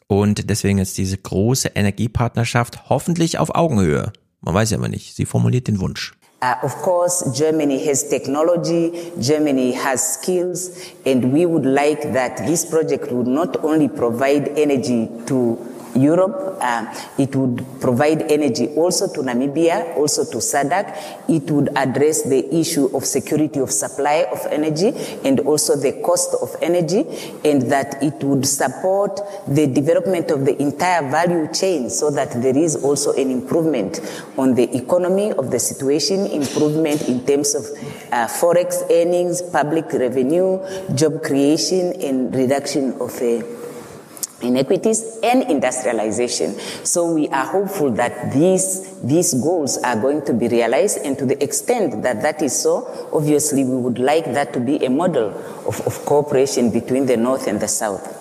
Und 0.07 0.49
deswegen 0.49 0.79
ist 0.79 0.97
diese 0.97 1.19
große 1.19 1.69
Energiepartnerschaft 1.69 2.89
hoffentlich 2.89 3.39
auf 3.39 3.55
Augenhöhe. 3.55 4.13
Man 4.41 4.55
weiß 4.55 4.71
ja 4.71 4.79
aber 4.79 4.89
nicht. 4.89 5.15
Sie 5.15 5.27
formuliert 5.27 5.69
den 5.69 5.81
Wunsch. 5.81 6.18
Uh, 6.41 6.55
of 6.63 6.73
course, 6.77 7.37
Germany 7.37 7.85
has 7.85 8.09
technology, 8.09 9.13
Germany 9.19 9.73
has 9.73 10.15
skills, 10.15 10.93
and 11.05 11.33
we 11.33 11.45
would 11.45 11.67
like 11.67 12.01
that 12.13 12.37
this 12.47 12.65
project 12.65 13.11
would 13.11 13.27
not 13.27 13.65
only 13.65 13.89
provide 13.89 14.47
energy 14.51 15.11
to 15.27 15.59
Europe, 16.01 16.59
uh, 16.61 16.87
it 17.19 17.35
would 17.35 17.65
provide 17.81 18.23
energy 18.31 18.69
also 18.77 19.07
to 19.13 19.21
Namibia, 19.21 19.97
also 19.97 20.25
to 20.25 20.39
SADC. 20.39 21.29
It 21.29 21.51
would 21.51 21.71
address 21.77 22.23
the 22.23 22.55
issue 22.55 22.87
of 22.97 23.05
security 23.05 23.61
of 23.61 23.71
supply 23.71 24.27
of 24.33 24.47
energy 24.51 24.93
and 25.25 25.41
also 25.41 25.77
the 25.77 26.01
cost 26.03 26.35
of 26.41 26.55
energy, 26.63 27.05
and 27.45 27.63
that 27.71 28.03
it 28.03 28.23
would 28.25 28.47
support 28.47 29.21
the 29.47 29.67
development 29.67 30.31
of 30.31 30.45
the 30.45 30.61
entire 30.61 31.09
value 31.11 31.53
chain 31.53 31.91
so 31.91 32.11
that 32.11 32.41
there 32.43 32.57
is 32.57 32.77
also 32.85 33.13
an 33.15 33.31
improvement 33.31 34.01
on 34.37 34.55
the 34.55 34.75
economy 34.77 35.33
of 35.33 35.51
the 35.51 35.59
situation, 35.59 36.27
improvement 36.27 37.03
in 37.09 37.25
terms 37.25 37.55
of 37.55 37.65
uh, 38.13 38.27
forex 38.27 38.83
earnings, 38.91 39.43
public 39.43 39.93
revenue, 39.93 40.59
job 40.95 41.23
creation, 41.23 41.93
and 42.03 42.35
reduction 42.35 42.93
of 43.01 43.11
uh, 43.23 43.43
inequities 44.43 45.19
and 45.23 45.43
industrialization. 45.51 46.59
So 46.85 47.13
we 47.13 47.29
are 47.29 47.47
hopeful 47.47 47.91
that 47.93 48.33
these, 48.33 49.01
these 49.03 49.35
goals 49.35 49.79
are 49.79 49.97
going 49.97 50.25
to 50.27 50.33
be 50.33 50.49
realized 50.49 51.05
and 51.05 51.19
to 51.19 51.27
the 51.27 51.43
extent 51.43 52.03
that 52.03 52.23
that 52.23 52.43
is 52.43 52.61
so, 52.61 52.87
obviously 53.13 53.65
we 53.65 53.77
would 53.77 53.99
like 53.99 54.25
that 54.35 54.53
to 54.53 54.61
be 54.61 54.85
a 54.85 54.91
model 54.91 55.31
of, 55.67 55.81
of 55.87 56.05
cooperation 56.05 56.71
between 56.71 57.07
the 57.07 57.17
North 57.17 57.47
and 57.49 57.61
the 57.61 57.69
South. 57.69 58.19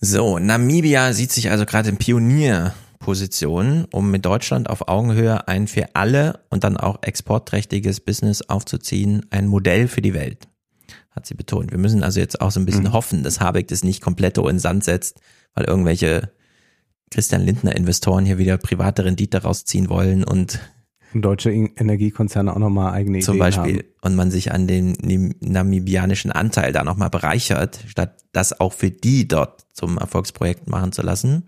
So, 0.00 0.38
Namibia 0.38 1.12
sieht 1.12 1.32
sich 1.32 1.50
also 1.50 1.64
gerade 1.64 1.88
in 1.88 1.96
Pionierposition, 1.96 3.86
um 3.92 4.10
mit 4.10 4.26
Deutschland 4.26 4.68
auf 4.68 4.88
Augenhöhe 4.88 5.48
ein 5.48 5.66
für 5.68 5.88
alle 5.94 6.40
und 6.50 6.64
dann 6.64 6.76
auch 6.76 6.98
exportträchtiges 7.02 8.00
Business 8.00 8.42
aufzuziehen, 8.42 9.24
ein 9.30 9.46
Modell 9.46 9.88
für 9.88 10.02
die 10.02 10.12
Welt, 10.12 10.48
hat 11.16 11.26
sie 11.26 11.34
betont. 11.34 11.70
Wir 11.72 11.78
müssen 11.78 12.04
also 12.04 12.20
jetzt 12.20 12.40
auch 12.40 12.50
so 12.50 12.60
ein 12.60 12.66
bisschen 12.66 12.84
Mhm. 12.84 12.92
hoffen, 12.92 13.22
dass 13.22 13.40
Habeck 13.40 13.66
das 13.68 13.82
nicht 13.82 14.02
komplett 14.02 14.38
in 14.38 14.44
den 14.44 14.58
Sand 14.58 14.84
setzt, 14.84 15.20
weil 15.54 15.64
irgendwelche 15.64 16.30
Christian 17.10 17.42
Lindner 17.42 17.74
Investoren 17.74 18.26
hier 18.26 18.38
wieder 18.38 18.58
private 18.58 19.04
Rendite 19.04 19.42
rausziehen 19.42 19.88
wollen 19.88 20.22
und 20.24 20.60
deutsche 21.14 21.50
Energiekonzerne 21.50 22.52
auch 22.52 22.58
nochmal 22.58 22.92
eigene 22.92 23.20
zum 23.20 23.36
Ideen 23.36 23.38
Beispiel 23.38 23.76
haben. 23.78 23.84
und 24.02 24.16
man 24.16 24.30
sich 24.30 24.52
an 24.52 24.66
den 24.66 25.34
namibianischen 25.40 26.30
Anteil 26.30 26.72
da 26.72 26.84
nochmal 26.84 27.08
bereichert, 27.08 27.78
statt 27.86 28.18
das 28.32 28.60
auch 28.60 28.74
für 28.74 28.90
die 28.90 29.26
dort 29.26 29.64
zum 29.72 29.96
Erfolgsprojekt 29.96 30.68
machen 30.68 30.92
zu 30.92 31.00
lassen. 31.02 31.44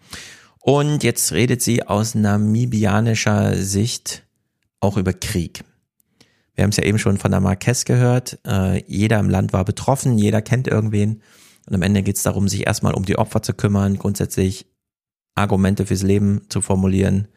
Und 0.60 1.02
jetzt 1.02 1.32
redet 1.32 1.60
sie 1.60 1.82
aus 1.82 2.14
namibianischer 2.14 3.56
Sicht 3.56 4.22
auch 4.80 4.96
über 4.96 5.12
Krieg. 5.12 5.64
Wir 6.58 6.64
haben 6.64 6.70
es 6.70 6.76
ja 6.76 6.82
eben 6.82 6.98
schon 6.98 7.18
von 7.18 7.30
der 7.30 7.38
Marquez 7.38 7.84
gehört. 7.84 8.40
Äh, 8.44 8.82
jeder 8.88 9.20
im 9.20 9.30
Land 9.30 9.52
war 9.52 9.64
betroffen, 9.64 10.18
jeder 10.18 10.42
kennt 10.42 10.66
irgendwen. 10.66 11.22
Und 11.68 11.74
am 11.76 11.82
Ende 11.82 12.02
geht 12.02 12.16
es 12.16 12.24
darum, 12.24 12.48
sich 12.48 12.66
erstmal 12.66 12.94
um 12.94 13.04
die 13.04 13.16
Opfer 13.16 13.44
zu 13.44 13.54
kümmern, 13.54 13.96
grundsätzlich 13.96 14.66
Argumente 15.36 15.86
fürs 15.86 16.02
Leben 16.02 16.46
zu 16.48 16.60
formulieren, 16.60 17.28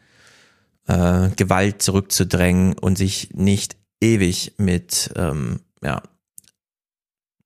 äh, 0.88 1.28
Gewalt 1.36 1.82
zurückzudrängen 1.82 2.76
und 2.76 2.98
sich 2.98 3.32
nicht 3.32 3.76
ewig 4.00 4.54
mit 4.58 5.12
ähm, 5.14 5.60
ja, 5.84 6.02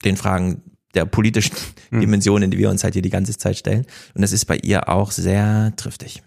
den 0.02 0.16
Fragen 0.16 0.62
der 0.94 1.04
politischen 1.04 1.54
Dimensionen, 1.90 2.50
die 2.50 2.56
wir 2.56 2.70
uns 2.70 2.84
halt 2.84 2.94
hier 2.94 3.02
die 3.02 3.10
ganze 3.10 3.36
Zeit 3.36 3.58
stellen. 3.58 3.84
Und 4.14 4.22
das 4.22 4.32
ist 4.32 4.46
bei 4.46 4.56
ihr 4.56 4.88
auch 4.88 5.10
sehr 5.10 5.74
triftig. 5.76 6.22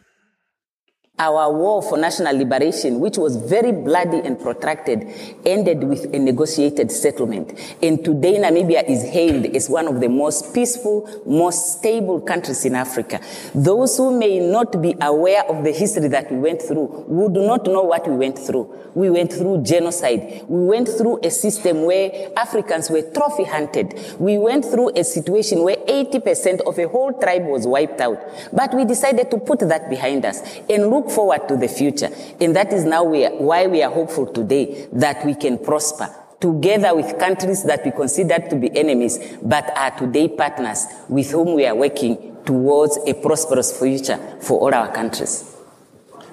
Our 1.22 1.52
war 1.52 1.82
for 1.84 1.98
national 1.98 2.38
liberation, 2.38 3.02
which 3.02 3.18
was 3.18 3.36
very 3.36 3.74
bloody 3.74 4.20
and 4.20 4.40
protracted, 4.40 5.06
ended 5.46 5.84
with 5.84 6.14
a 6.14 6.18
negotiated 6.18 6.90
settlement. 6.94 7.60
And 7.84 8.06
today 8.06 8.38
Namibia 8.38 8.90
is 8.90 9.04
hailed 9.04 9.48
as 9.48 9.70
one 9.70 9.90
of 9.90 10.00
the 10.00 10.08
most 10.08 10.54
peaceful, 10.54 11.10
most 11.26 11.78
stable 11.80 12.22
countries 12.22 12.64
in 12.64 12.74
Africa. 12.74 13.20
Those 13.54 13.98
who 13.98 14.18
may 14.18 14.40
not 14.40 14.82
be 14.82 14.96
aware 15.02 15.44
of 15.44 15.66
the 15.66 15.74
history 15.74 16.08
that 16.08 16.32
we 16.32 16.38
went 16.38 16.62
through 16.62 17.04
would 17.10 17.34
not 17.34 17.66
know 17.66 17.84
what 17.84 18.08
we 18.08 18.16
went 18.16 18.40
through. 18.40 18.74
We 18.96 19.10
went 19.10 19.34
through 19.34 19.64
genocide. 19.64 20.46
We 20.48 20.64
went 20.66 20.88
through 20.88 21.20
a 21.22 21.30
system 21.30 21.84
where 21.84 22.32
Africans 22.38 22.90
were 22.90 23.02
trophy 23.02 23.44
hunted. 23.44 23.94
We 24.20 24.38
went 24.38 24.64
through 24.64 24.92
a 24.96 25.04
situation 25.04 25.64
where 25.64 25.76
80% 25.76 26.62
of 26.62 26.80
a 26.80 26.88
whole 26.88 27.12
tribe 27.12 27.44
was 27.44 27.68
wiped 27.68 28.00
out. 28.00 28.20
But 28.54 28.74
we 28.74 28.86
decided 28.86 29.30
to 29.32 29.38
put 29.38 29.60
that 29.60 29.90
behind 29.90 30.24
us 30.24 30.42
and 30.70 30.88
look 30.88 31.09
forward 31.10 31.48
to 31.48 31.58
the 31.58 31.68
future. 31.68 32.10
And 32.40 32.56
that 32.56 32.72
is 32.74 32.86
now 32.86 33.04
we 33.04 33.26
are, 33.26 33.36
why 33.36 33.68
we 33.68 33.84
are 33.84 33.92
hopeful 33.92 34.28
today 34.32 34.88
that 34.94 35.26
we 35.26 35.36
can 35.36 35.58
prosper 35.58 36.14
together 36.40 36.96
with 36.96 37.20
countries 37.20 37.64
that 37.64 37.84
we 37.84 37.92
considered 37.92 38.50
to 38.50 38.56
be 38.56 38.76
enemies, 38.78 39.20
but 39.42 39.76
are 39.78 39.92
today 39.92 40.28
partners 40.28 40.86
with 41.10 41.30
whom 41.32 41.54
we 41.56 41.66
are 41.66 41.76
working 41.76 42.38
towards 42.46 42.98
a 43.06 43.14
prosperous 43.14 43.78
future 43.78 44.18
for 44.42 44.60
all 44.60 44.74
our 44.74 44.92
countries. 44.92 45.56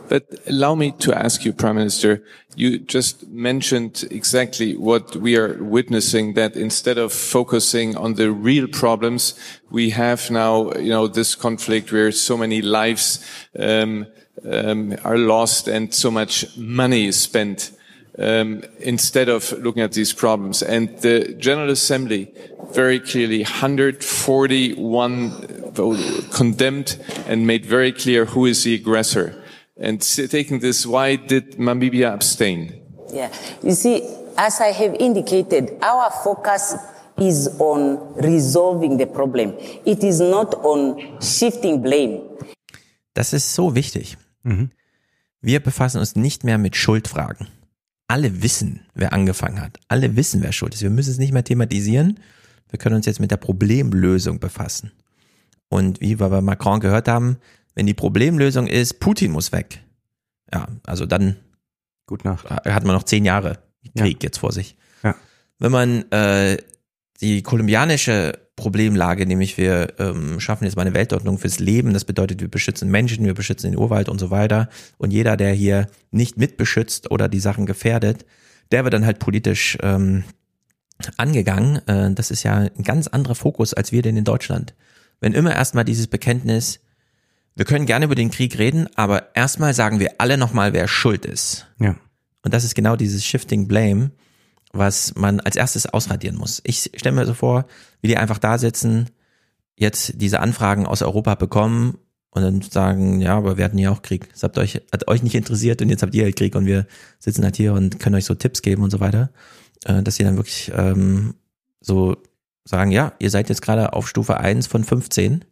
But 0.09 0.25
allow 0.47 0.77
me 0.77 0.93
to 0.93 1.13
ask 1.13 1.45
you, 1.45 1.53
Prime 1.53 1.77
Minister, 1.77 2.23
you 2.55 2.79
just 2.79 3.27
mentioned 3.27 4.05
exactly 4.13 4.77
what 4.77 5.17
we 5.17 5.37
are 5.37 5.63
witnessing, 5.63 6.35
that 6.35 6.57
instead 6.57 6.97
of 6.97 7.13
focusing 7.13 7.97
on 7.97 8.15
the 8.15 8.31
real 8.31 8.69
problems, 8.69 9.35
we 9.69 9.91
have 9.91 10.31
now, 10.31 10.73
you 10.75 10.91
know, 10.91 11.09
this 11.09 11.35
conflict 11.35 11.91
where 11.91 12.13
so 12.13 12.37
many 12.37 12.63
lives 12.63 13.25
um, 13.59 14.07
um, 14.45 14.97
are 15.05 15.19
lost 15.19 15.69
and 15.69 15.95
so 15.95 16.11
much 16.11 16.57
money 16.57 17.07
is 17.07 17.21
spent 17.21 17.71
um, 18.19 18.63
instead 18.81 19.29
of 19.29 19.53
looking 19.53 19.83
at 19.83 19.93
these 19.93 20.13
problems. 20.13 20.63
And 20.63 20.89
the 20.99 21.35
General 21.39 21.71
Assembly 21.71 22.33
very 22.73 23.01
clearly 23.01 23.43
141 23.43 25.73
vote- 25.73 26.31
condemned 26.33 26.97
and 27.27 27.47
made 27.47 27.65
very 27.65 27.93
clear 27.93 28.25
who 28.27 28.47
is 28.47 28.65
the 28.65 28.75
aggressor. 28.75 29.43
And 29.79 30.01
taking 30.01 30.61
this, 30.61 30.87
why 30.87 31.17
did 31.17 31.59
Namibia 31.59 32.11
abstain? 32.13 32.83
Yeah. 33.13 33.31
You 33.63 33.73
see, 33.73 34.03
as 34.37 34.61
I 34.61 34.73
have 34.73 34.95
indicated, 34.99 35.77
our 35.83 36.11
focus 36.25 36.75
is 37.19 37.49
on 37.59 38.15
resolving 38.15 38.97
the 38.97 39.07
problem. 39.07 39.55
It 39.85 40.03
is 40.03 40.21
not 40.21 40.55
on 40.55 41.21
shifting 41.21 41.83
blame. 41.83 42.23
Das 43.15 43.33
ist 43.33 43.55
so 43.55 43.75
wichtig. 43.75 44.17
Wir 45.41 45.61
befassen 45.61 45.99
uns 45.99 46.17
nicht 46.17 46.45
mehr 46.45 46.59
mit 46.59 46.77
Schuldfragen. 46.77 47.49
Alle 48.09 48.43
wissen, 48.43 48.81
wer 48.95 49.13
angefangen 49.13 49.61
hat. 49.61 49.79
Alle 49.89 50.17
wissen, 50.17 50.43
wer 50.43 50.53
schuld 50.53 50.75
ist. 50.75 50.83
Wir 50.83 50.91
müssen 50.91 51.11
es 51.11 51.19
nicht 51.19 51.33
mehr 51.33 51.45
thematisieren. 51.45 52.21
Wir 52.69 52.79
können 52.79 52.97
uns 52.97 53.07
jetzt 53.07 53.21
mit 53.21 53.31
der 53.31 53.37
Problemlösung 53.37 54.39
befassen. 54.39 54.93
Und 55.69 56.01
wie 56.01 56.19
wir 56.21 56.29
bei 56.29 56.41
Macron 56.41 56.81
gehört 56.81 57.09
haben, 57.09 57.39
wenn 57.75 57.87
die 57.87 57.95
Problemlösung 57.95 58.67
ist, 58.67 59.01
Putin 59.01 59.33
muss 59.33 59.53
weg. 59.53 59.83
Ja, 60.53 60.69
also 60.85 61.07
dann 61.07 61.37
Gut 62.07 62.25
Nacht. 62.25 62.49
hat 62.49 62.85
man 62.85 62.95
noch 62.95 63.03
zehn 63.03 63.25
Jahre 63.25 63.59
Krieg 63.97 64.23
jetzt 64.23 64.39
vor 64.39 64.53
sich. 64.53 64.77
Ja. 65.03 65.17
Wenn 65.59 65.73
man 65.73 66.11
äh, 66.13 66.57
die 67.21 67.43
kolumbianische 67.43 68.46
Problemlage, 68.57 69.27
nämlich 69.27 69.59
wir 69.59 69.95
ähm, 69.99 70.41
schaffen 70.41 70.65
jetzt 70.65 70.77
mal 70.77 70.83
eine 70.83 70.95
Weltordnung 70.95 71.39
fürs 71.39 71.59
Leben, 71.59 71.93
das 71.93 72.07
bedeutet, 72.07 72.41
wir 72.41 72.49
beschützen 72.49 72.91
Menschen, 72.91 73.27
wir 73.27 73.35
beschützen 73.35 73.71
den 73.71 73.79
Urwald 73.79 74.09
und 74.09 74.19
so 74.19 74.31
weiter. 74.31 74.71
Und 74.97 75.13
jeder, 75.13 75.37
der 75.37 75.53
hier 75.53 75.89
nicht 76.11 76.39
mitbeschützt 76.39 77.11
oder 77.11 77.29
die 77.29 77.39
Sachen 77.39 77.67
gefährdet, 77.67 78.25
der 78.73 78.85
wird 78.85 78.95
dann 78.95 79.05
halt 79.05 79.19
politisch 79.19 79.77
ähm, 79.83 80.25
angegangen. 81.19 81.87
Äh, 81.87 82.15
das 82.15 82.31
ist 82.31 82.43
ja 82.43 82.57
ein 82.57 82.83
ganz 82.83 83.07
anderer 83.07 83.35
Fokus 83.35 83.75
als 83.75 83.93
wir 83.93 84.01
denn 84.01 84.17
in 84.17 84.25
Deutschland. 84.25 84.75
Wenn 85.21 85.35
immer 85.35 85.55
erstmal 85.55 85.85
dieses 85.85 86.07
Bekenntnis, 86.07 86.81
wir 87.55 87.65
können 87.65 87.87
gerne 87.87 88.07
über 88.07 88.15
den 88.15 88.31
Krieg 88.31 88.59
reden, 88.59 88.89
aber 88.97 89.35
erstmal 89.35 89.75
sagen 89.75 90.01
wir 90.01 90.15
alle 90.19 90.39
nochmal, 90.39 90.73
wer 90.73 90.89
schuld 90.89 91.25
ist. 91.25 91.67
Ja. 91.79 91.97
Und 92.43 92.55
das 92.55 92.65
ist 92.65 92.75
genau 92.75 92.97
dieses 92.97 93.25
Shifting 93.25 93.67
Blame, 93.67 94.11
was 94.73 95.15
man 95.15 95.41
als 95.41 95.57
erstes 95.57 95.87
ausradieren 95.87 96.37
muss. 96.37 96.61
Ich 96.65 96.91
stelle 96.97 97.17
mir 97.17 97.27
so 97.27 97.35
vor, 97.35 97.67
wie 98.07 98.11
die 98.11 98.19
einfach 98.19 98.39
da 98.39 98.57
sitzen, 98.57 99.11
jetzt 99.75 100.21
diese 100.23 100.39
Anfragen 100.39 100.87
aus 100.87 101.03
Europa 101.03 101.35
bekommen 101.35 101.99
und 102.31 102.43
dann 102.43 102.63
sagen, 102.63 103.21
ja, 103.21 103.37
aber 103.37 103.57
wir 103.57 103.65
hatten 103.65 103.79
ja 103.79 103.91
auch 103.91 104.03
Krieg. 104.03 104.31
Das 104.33 104.45
habt 104.45 104.59
euch, 104.59 104.81
hat 104.93 105.09
euch 105.09 105.25
nicht 105.25 105.35
interessiert 105.35 105.83
und 105.83 105.89
jetzt 105.89 106.03
habt 106.03 106.15
ihr 106.15 106.23
halt 106.23 106.37
Krieg 106.37 106.55
und 106.55 106.67
wir 106.67 106.87
sitzen 107.19 107.43
halt 107.43 107.57
hier 107.57 107.73
und 107.73 107.99
können 107.99 108.15
euch 108.15 108.25
so 108.25 108.37
Tipps 108.37 108.63
geben 108.63 108.85
und 108.85 108.91
so 108.91 109.01
weiter. 109.01 109.31
Äh, 109.85 110.05
dass 110.05 110.15
sie 110.15 110.23
dann 110.23 110.37
wirklich 110.37 110.71
ähm, 110.73 111.35
so 111.81 112.17
sagen, 112.65 112.93
ja, 112.93 113.13
ihr 113.19 113.31
seid 113.31 113.49
jetzt 113.49 113.61
gerade 113.61 113.93
auf 113.93 114.09
Stufe 114.09 114.39
1 114.39 114.69
von 114.69 114.85
15. 114.85 115.45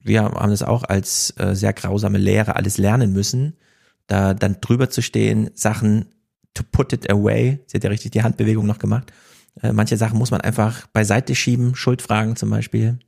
Wir 0.00 0.24
haben 0.24 0.50
das 0.50 0.62
auch 0.62 0.84
als 0.84 1.32
äh, 1.38 1.54
sehr 1.54 1.72
grausame 1.72 2.18
Lehre 2.18 2.54
alles 2.54 2.76
lernen 2.76 3.14
müssen, 3.14 3.54
da 4.06 4.34
dann 4.34 4.60
drüber 4.60 4.90
zu 4.90 5.00
stehen, 5.00 5.50
Sachen 5.54 6.06
to 6.52 6.62
put 6.70 6.92
it 6.92 7.10
away. 7.10 7.60
Sie 7.66 7.78
hat 7.78 7.84
ja 7.84 7.90
richtig 7.90 8.10
die 8.10 8.22
Handbewegung 8.22 8.66
noch 8.66 8.78
gemacht. 8.78 9.12
Äh, 9.62 9.72
manche 9.72 9.96
Sachen 9.96 10.18
muss 10.18 10.30
man 10.30 10.40
einfach 10.40 10.86
beiseite 10.88 11.34
schieben, 11.34 11.74
Schuldfragen 11.74 12.36
zum 12.36 12.50
Beispiel. 12.50 12.98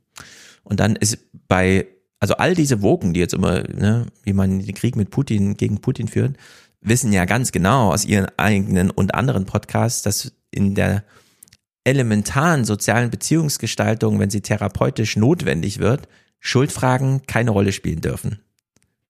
Und 0.63 0.79
dann 0.79 0.95
ist 0.95 1.17
bei, 1.47 1.87
also 2.19 2.35
all 2.35 2.55
diese 2.55 2.81
Wogen, 2.81 3.13
die 3.13 3.19
jetzt 3.19 3.33
immer, 3.33 3.63
ne, 3.63 4.05
wie 4.23 4.33
man 4.33 4.59
den 4.59 4.75
Krieg 4.75 4.95
mit 4.95 5.09
Putin 5.09 5.57
gegen 5.57 5.81
Putin 5.81 6.07
führt, 6.07 6.37
wissen 6.81 7.13
ja 7.13 7.25
ganz 7.25 7.51
genau 7.51 7.91
aus 7.91 8.05
ihren 8.05 8.27
eigenen 8.37 8.89
und 8.89 9.13
anderen 9.13 9.45
Podcasts, 9.45 10.01
dass 10.01 10.33
in 10.51 10.75
der 10.75 11.03
elementaren 11.83 12.65
sozialen 12.65 13.09
Beziehungsgestaltung, 13.09 14.19
wenn 14.19 14.29
sie 14.29 14.41
therapeutisch 14.41 15.15
notwendig 15.15 15.79
wird, 15.79 16.07
Schuldfragen 16.39 17.23
keine 17.27 17.51
Rolle 17.51 17.71
spielen 17.71 18.01
dürfen. 18.01 18.39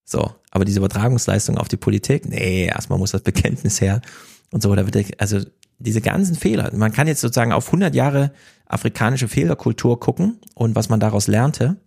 So, 0.04 0.36
aber 0.52 0.66
diese 0.66 0.80
Übertragungsleistung 0.80 1.58
auf 1.58 1.70
die 1.70 1.78
Politik, 1.78 2.28
nee, 2.28 2.66
erstmal 2.66 3.00
muss 3.00 3.12
das 3.12 3.22
Bekenntnis 3.22 3.80
her 3.80 4.02
und 4.52 4.62
so, 4.62 4.76
da 4.76 4.86
wird, 4.86 5.22
also 5.22 5.40
diese 5.82 6.02
ganzen 6.02 6.36
Fehler, 6.36 6.72
man 6.76 6.92
kann 6.92 7.08
jetzt 7.08 7.22
sozusagen 7.22 7.52
auf 7.52 7.68
100 7.68 7.96
Jahre 7.96 8.32
afrikanische 8.66 9.28
Fehlerkultur 9.28 10.00
gucken 10.00 10.40
und 10.56 10.76
was 10.76 10.90
man 10.90 11.00
daraus 11.00 11.28
lernte 11.28 11.78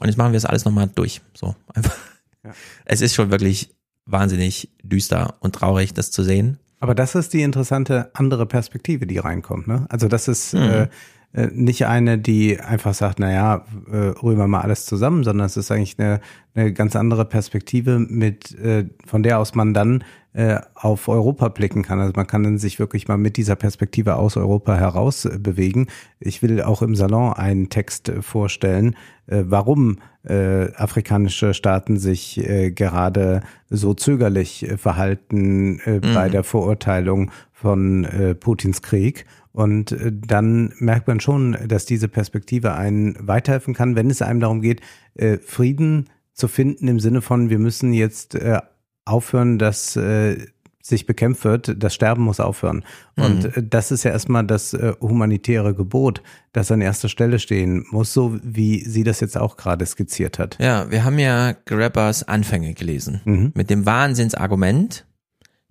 und 0.00 0.06
jetzt 0.06 0.16
machen 0.16 0.32
wir 0.32 0.36
das 0.36 0.44
alles 0.44 0.64
nochmal 0.64 0.90
durch, 0.94 1.20
so, 1.34 1.54
einfach. 1.74 1.96
Ja. 2.44 2.52
Es 2.84 3.00
ist 3.00 3.14
schon 3.14 3.30
wirklich 3.30 3.70
wahnsinnig 4.06 4.70
düster 4.82 5.36
und 5.40 5.54
traurig, 5.54 5.94
das 5.94 6.10
zu 6.10 6.22
sehen. 6.22 6.58
Aber 6.80 6.94
das 6.94 7.14
ist 7.14 7.32
die 7.32 7.42
interessante 7.42 8.10
andere 8.14 8.46
Perspektive, 8.46 9.06
die 9.06 9.18
reinkommt. 9.18 9.68
Ne? 9.68 9.86
Also 9.88 10.08
das 10.08 10.26
ist 10.26 10.54
mhm. 10.54 10.60
äh, 10.60 10.88
äh 11.32 11.48
nicht 11.52 11.86
eine, 11.86 12.18
die 12.18 12.58
einfach 12.58 12.94
sagt, 12.94 13.20
na 13.20 13.30
ja, 13.30 13.64
äh, 13.88 13.96
rühren 13.96 14.38
wir 14.38 14.48
mal 14.48 14.62
alles 14.62 14.86
zusammen, 14.86 15.22
sondern 15.22 15.46
es 15.46 15.56
ist 15.56 15.70
eigentlich 15.70 15.98
eine, 16.00 16.20
eine 16.54 16.72
ganz 16.72 16.96
andere 16.96 17.24
Perspektive, 17.24 18.00
mit 18.00 18.52
äh, 18.58 18.88
von 19.06 19.22
der 19.22 19.38
aus 19.38 19.54
man 19.54 19.72
dann 19.72 20.02
äh, 20.34 20.60
auf 20.74 21.08
Europa 21.08 21.48
blicken 21.48 21.82
kann. 21.82 22.00
Also 22.00 22.12
man 22.16 22.26
kann 22.26 22.42
dann 22.42 22.58
sich 22.58 22.78
wirklich 22.78 23.06
mal 23.06 23.18
mit 23.18 23.36
dieser 23.36 23.56
Perspektive 23.56 24.16
aus 24.16 24.36
Europa 24.36 24.76
heraus 24.76 25.24
äh, 25.26 25.38
bewegen. 25.38 25.88
Ich 26.20 26.42
will 26.42 26.62
auch 26.62 26.80
im 26.80 26.94
Salon 26.94 27.34
einen 27.34 27.68
Text 27.68 28.08
äh, 28.08 28.22
vorstellen, 28.22 28.96
äh, 29.26 29.42
warum 29.46 29.98
äh, 30.24 30.72
afrikanische 30.74 31.52
Staaten 31.52 31.98
sich 31.98 32.38
äh, 32.48 32.70
gerade 32.70 33.42
so 33.68 33.92
zögerlich 33.92 34.68
äh, 34.68 34.76
verhalten 34.78 35.80
äh, 35.80 35.96
mhm. 35.96 36.14
bei 36.14 36.28
der 36.28 36.44
Verurteilung 36.44 37.30
von 37.52 38.04
äh, 38.04 38.34
Putins 38.34 38.80
Krieg. 38.82 39.26
Und 39.52 39.92
äh, 39.92 40.12
dann 40.14 40.72
merkt 40.78 41.08
man 41.08 41.20
schon, 41.20 41.58
dass 41.66 41.84
diese 41.84 42.08
Perspektive 42.08 42.72
einen 42.74 43.16
weiterhelfen 43.20 43.74
kann, 43.74 43.96
wenn 43.96 44.08
es 44.08 44.22
einem 44.22 44.40
darum 44.40 44.62
geht, 44.62 44.80
äh, 45.14 45.36
Frieden 45.38 46.08
zu 46.32 46.48
finden 46.48 46.88
im 46.88 47.00
Sinne 47.00 47.20
von, 47.20 47.50
wir 47.50 47.58
müssen 47.58 47.92
jetzt 47.92 48.34
äh, 48.34 48.60
aufhören, 49.04 49.58
dass 49.58 49.96
äh, 49.96 50.46
sich 50.82 51.06
bekämpft 51.06 51.44
wird, 51.44 51.82
das 51.82 51.94
Sterben 51.94 52.24
muss 52.24 52.40
aufhören. 52.40 52.84
Und 53.16 53.44
mhm. 53.44 53.52
Äh, 53.54 53.62
das 53.68 53.92
ist 53.92 54.02
ja 54.02 54.10
erstmal 54.10 54.44
das 54.44 54.74
äh, 54.74 54.94
humanitäre 55.00 55.74
Gebot, 55.74 56.22
das 56.52 56.70
an 56.70 56.80
erster 56.80 57.08
Stelle 57.08 57.38
stehen 57.38 57.86
muss, 57.90 58.12
so 58.12 58.38
wie 58.42 58.84
sie 58.84 59.04
das 59.04 59.20
jetzt 59.20 59.38
auch 59.38 59.56
gerade 59.56 59.86
skizziert 59.86 60.38
hat. 60.38 60.58
Ja, 60.60 60.90
wir 60.90 61.04
haben 61.04 61.18
ja 61.18 61.52
Grabbers 61.52 62.24
Anfänge 62.24 62.74
gelesen. 62.74 63.20
Mhm. 63.24 63.52
Mit 63.54 63.70
dem 63.70 63.86
Wahnsinnsargument, 63.86 65.06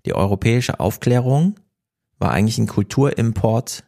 die 0.05 0.13
europäische 0.13 0.79
Aufklärung 0.79 1.59
war 2.17 2.31
eigentlich 2.31 2.57
ein 2.57 2.67
Kulturimport 2.67 3.83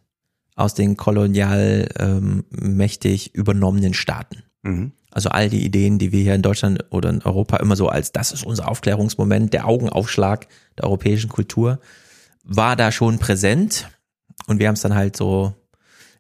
aus 0.56 0.74
den 0.74 0.98
kolonial 0.98 1.90
ähm, 1.98 2.44
mächtig 2.50 3.34
übernommenen 3.34 3.94
Staaten. 3.94 4.44
Mhm. 4.62 4.92
Also 5.14 5.30
all 5.30 5.48
die 5.48 5.64
Ideen, 5.64 6.00
die 6.00 6.12
wir 6.12 6.24
hier 6.24 6.34
in 6.34 6.42
Deutschland 6.42 6.86
oder 6.90 7.10
in 7.10 7.22
Europa 7.22 7.58
immer 7.58 7.76
so 7.76 7.88
als 7.88 8.12
das 8.12 8.32
ist 8.32 8.44
unser 8.44 8.68
Aufklärungsmoment, 8.68 9.54
der 9.54 9.68
Augenaufschlag 9.68 10.48
der 10.78 10.86
europäischen 10.86 11.30
Kultur, 11.30 11.80
war 12.44 12.76
da 12.76 12.92
schon 12.92 13.20
präsent 13.20 13.88
und 14.48 14.60
wir 14.60 14.68
haben 14.68 14.74
es 14.74 14.82
dann 14.82 14.96
halt 14.96 15.16
so 15.16 15.54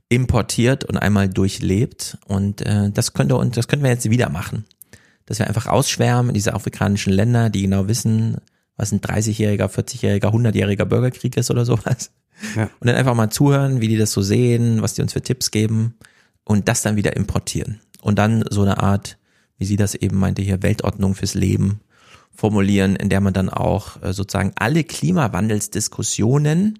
importiert 0.09 0.83
und 0.83 0.97
einmal 0.97 1.27
durchlebt 1.27 2.19
und 2.27 2.61
äh, 2.61 2.91
das 2.91 3.13
könnte 3.13 3.35
und 3.35 3.57
das 3.57 3.67
können 3.67 3.81
wir 3.81 3.89
jetzt 3.89 4.07
wieder 4.11 4.29
machen, 4.29 4.65
dass 5.25 5.39
wir 5.39 5.47
einfach 5.47 5.65
ausschwärmen 5.65 6.29
in 6.29 6.35
diese 6.35 6.53
afrikanischen 6.53 7.13
Länder, 7.13 7.49
die 7.49 7.63
genau 7.63 7.87
wissen, 7.87 8.37
was 8.77 8.91
ein 8.91 9.01
30-jähriger, 9.01 9.69
40-jähriger, 9.69 10.31
100-jähriger 10.31 10.85
Bürgerkrieg 10.85 11.35
ist 11.35 11.49
oder 11.49 11.65
sowas. 11.65 12.11
Ja. 12.55 12.69
Und 12.79 12.87
dann 12.87 12.95
einfach 12.95 13.15
mal 13.15 13.29
zuhören, 13.29 13.81
wie 13.81 13.87
die 13.87 13.97
das 13.97 14.11
so 14.11 14.21
sehen, 14.21 14.81
was 14.81 14.93
die 14.93 15.01
uns 15.01 15.13
für 15.13 15.21
Tipps 15.21 15.49
geben 15.49 15.95
und 16.43 16.67
das 16.67 16.81
dann 16.81 16.95
wieder 16.95 17.15
importieren 17.15 17.79
und 18.03 18.19
dann 18.19 18.43
so 18.49 18.61
eine 18.61 18.83
Art, 18.83 19.17
wie 19.57 19.65
sie 19.65 19.77
das 19.77 19.95
eben 19.95 20.17
meinte 20.17 20.41
hier, 20.41 20.61
Weltordnung 20.61 21.15
fürs 21.15 21.35
Leben 21.35 21.79
formulieren, 22.35 22.95
in 22.95 23.09
der 23.09 23.21
man 23.21 23.33
dann 23.33 23.49
auch 23.49 24.01
äh, 24.01 24.13
sozusagen 24.13 24.51
alle 24.55 24.83
Klimawandelsdiskussionen 24.83 26.79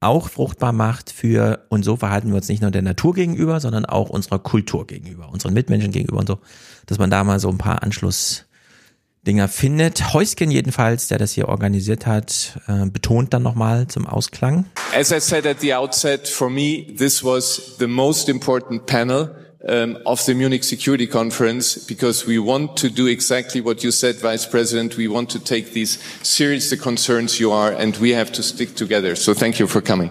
auch 0.00 0.28
fruchtbar 0.28 0.72
macht 0.72 1.10
für, 1.10 1.64
und 1.70 1.82
so 1.84 1.96
verhalten 1.96 2.28
wir 2.28 2.36
uns 2.36 2.48
nicht 2.48 2.60
nur 2.62 2.70
der 2.70 2.82
Natur 2.82 3.14
gegenüber, 3.14 3.60
sondern 3.60 3.86
auch 3.86 4.10
unserer 4.10 4.38
Kultur 4.38 4.86
gegenüber, 4.86 5.30
unseren 5.30 5.54
Mitmenschen 5.54 5.90
gegenüber 5.90 6.18
und 6.18 6.28
so, 6.28 6.38
dass 6.84 6.98
man 6.98 7.10
da 7.10 7.24
mal 7.24 7.40
so 7.40 7.48
ein 7.48 7.58
paar 7.58 7.82
Anschlussdinger 7.82 9.48
findet. 9.48 10.12
Heusken 10.12 10.50
jedenfalls, 10.50 11.08
der 11.08 11.18
das 11.18 11.32
hier 11.32 11.48
organisiert 11.48 12.06
hat, 12.06 12.60
äh, 12.68 12.86
betont 12.86 13.32
dann 13.32 13.42
nochmal 13.42 13.88
zum 13.88 14.06
Ausklang. 14.06 14.66
As 14.94 15.10
I 15.10 15.18
said 15.18 15.46
at 15.46 15.60
the 15.60 15.74
outset, 15.74 16.28
for 16.28 16.50
me, 16.50 16.86
this 16.96 17.24
was 17.24 17.76
the 17.78 17.88
most 17.88 18.28
important 18.28 18.86
panel 18.86 19.34
um, 19.68 19.98
of 20.06 20.20
the 20.20 20.34
Munich 20.34 20.64
Security 20.64 21.06
Conference 21.06 21.76
because 21.86 22.26
we 22.26 22.38
want 22.38 22.76
to 22.76 22.88
do 22.88 23.06
exactly 23.06 23.60
what 23.60 23.82
you 23.82 23.90
said, 23.90 24.16
Vice 24.16 24.46
President. 24.46 24.96
We 24.96 25.08
want 25.08 25.30
to 25.30 25.38
take 25.38 25.72
these 25.72 25.98
serious 26.22 26.70
the 26.70 26.76
concerns 26.76 27.38
you 27.38 27.52
are, 27.52 27.72
and 27.72 27.96
we 27.98 28.14
have 28.14 28.32
to 28.32 28.42
stick 28.42 28.76
together. 28.76 29.16
So 29.16 29.34
thank 29.34 29.58
you 29.58 29.66
for 29.66 29.82
coming. 29.82 30.10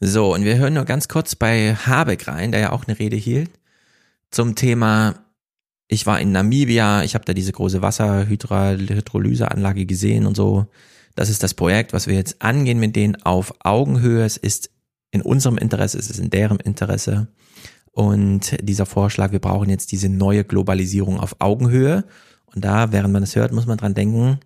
So, 0.00 0.32
und 0.32 0.44
wir 0.44 0.56
hören 0.56 0.74
nur 0.74 0.86
ganz 0.86 1.08
kurz 1.08 1.34
bei 1.34 1.74
Habeck 1.74 2.26
rein, 2.26 2.52
der 2.52 2.60
ja 2.60 2.72
auch 2.72 2.86
eine 2.86 2.98
Rede 2.98 3.16
hielt, 3.16 3.50
zum 4.30 4.54
Thema, 4.54 5.14
ich 5.88 6.06
war 6.06 6.20
in 6.20 6.32
Namibia, 6.32 7.02
ich 7.02 7.14
habe 7.14 7.26
da 7.26 7.34
diese 7.34 7.52
große 7.52 7.82
Wasserhydrolyseanlage 7.82 9.84
gesehen 9.84 10.24
und 10.24 10.36
so. 10.36 10.66
Das 11.16 11.28
ist 11.28 11.42
das 11.42 11.52
Projekt, 11.52 11.92
was 11.92 12.06
wir 12.06 12.14
jetzt 12.14 12.40
angehen 12.40 12.78
mit 12.78 12.96
denen 12.96 13.22
auf 13.24 13.52
Augenhöhe. 13.62 14.24
Es 14.24 14.38
ist 14.38 14.70
in 15.10 15.22
unserem 15.22 15.58
Interesse, 15.58 15.98
es 15.98 16.10
ist 16.10 16.20
in 16.20 16.30
deren 16.30 16.58
Interesse. 16.60 17.28
Und 17.92 18.56
dieser 18.62 18.86
Vorschlag, 18.86 19.32
wir 19.32 19.40
brauchen 19.40 19.68
jetzt 19.68 19.92
diese 19.92 20.08
neue 20.08 20.44
Globalisierung 20.44 21.18
auf 21.18 21.36
Augenhöhe. 21.40 22.04
Und 22.54 22.64
da, 22.64 22.92
während 22.92 23.12
man 23.12 23.22
es 23.22 23.36
hört, 23.36 23.52
muss 23.52 23.66
man 23.66 23.78
dran 23.78 23.94
denken, 23.94 24.38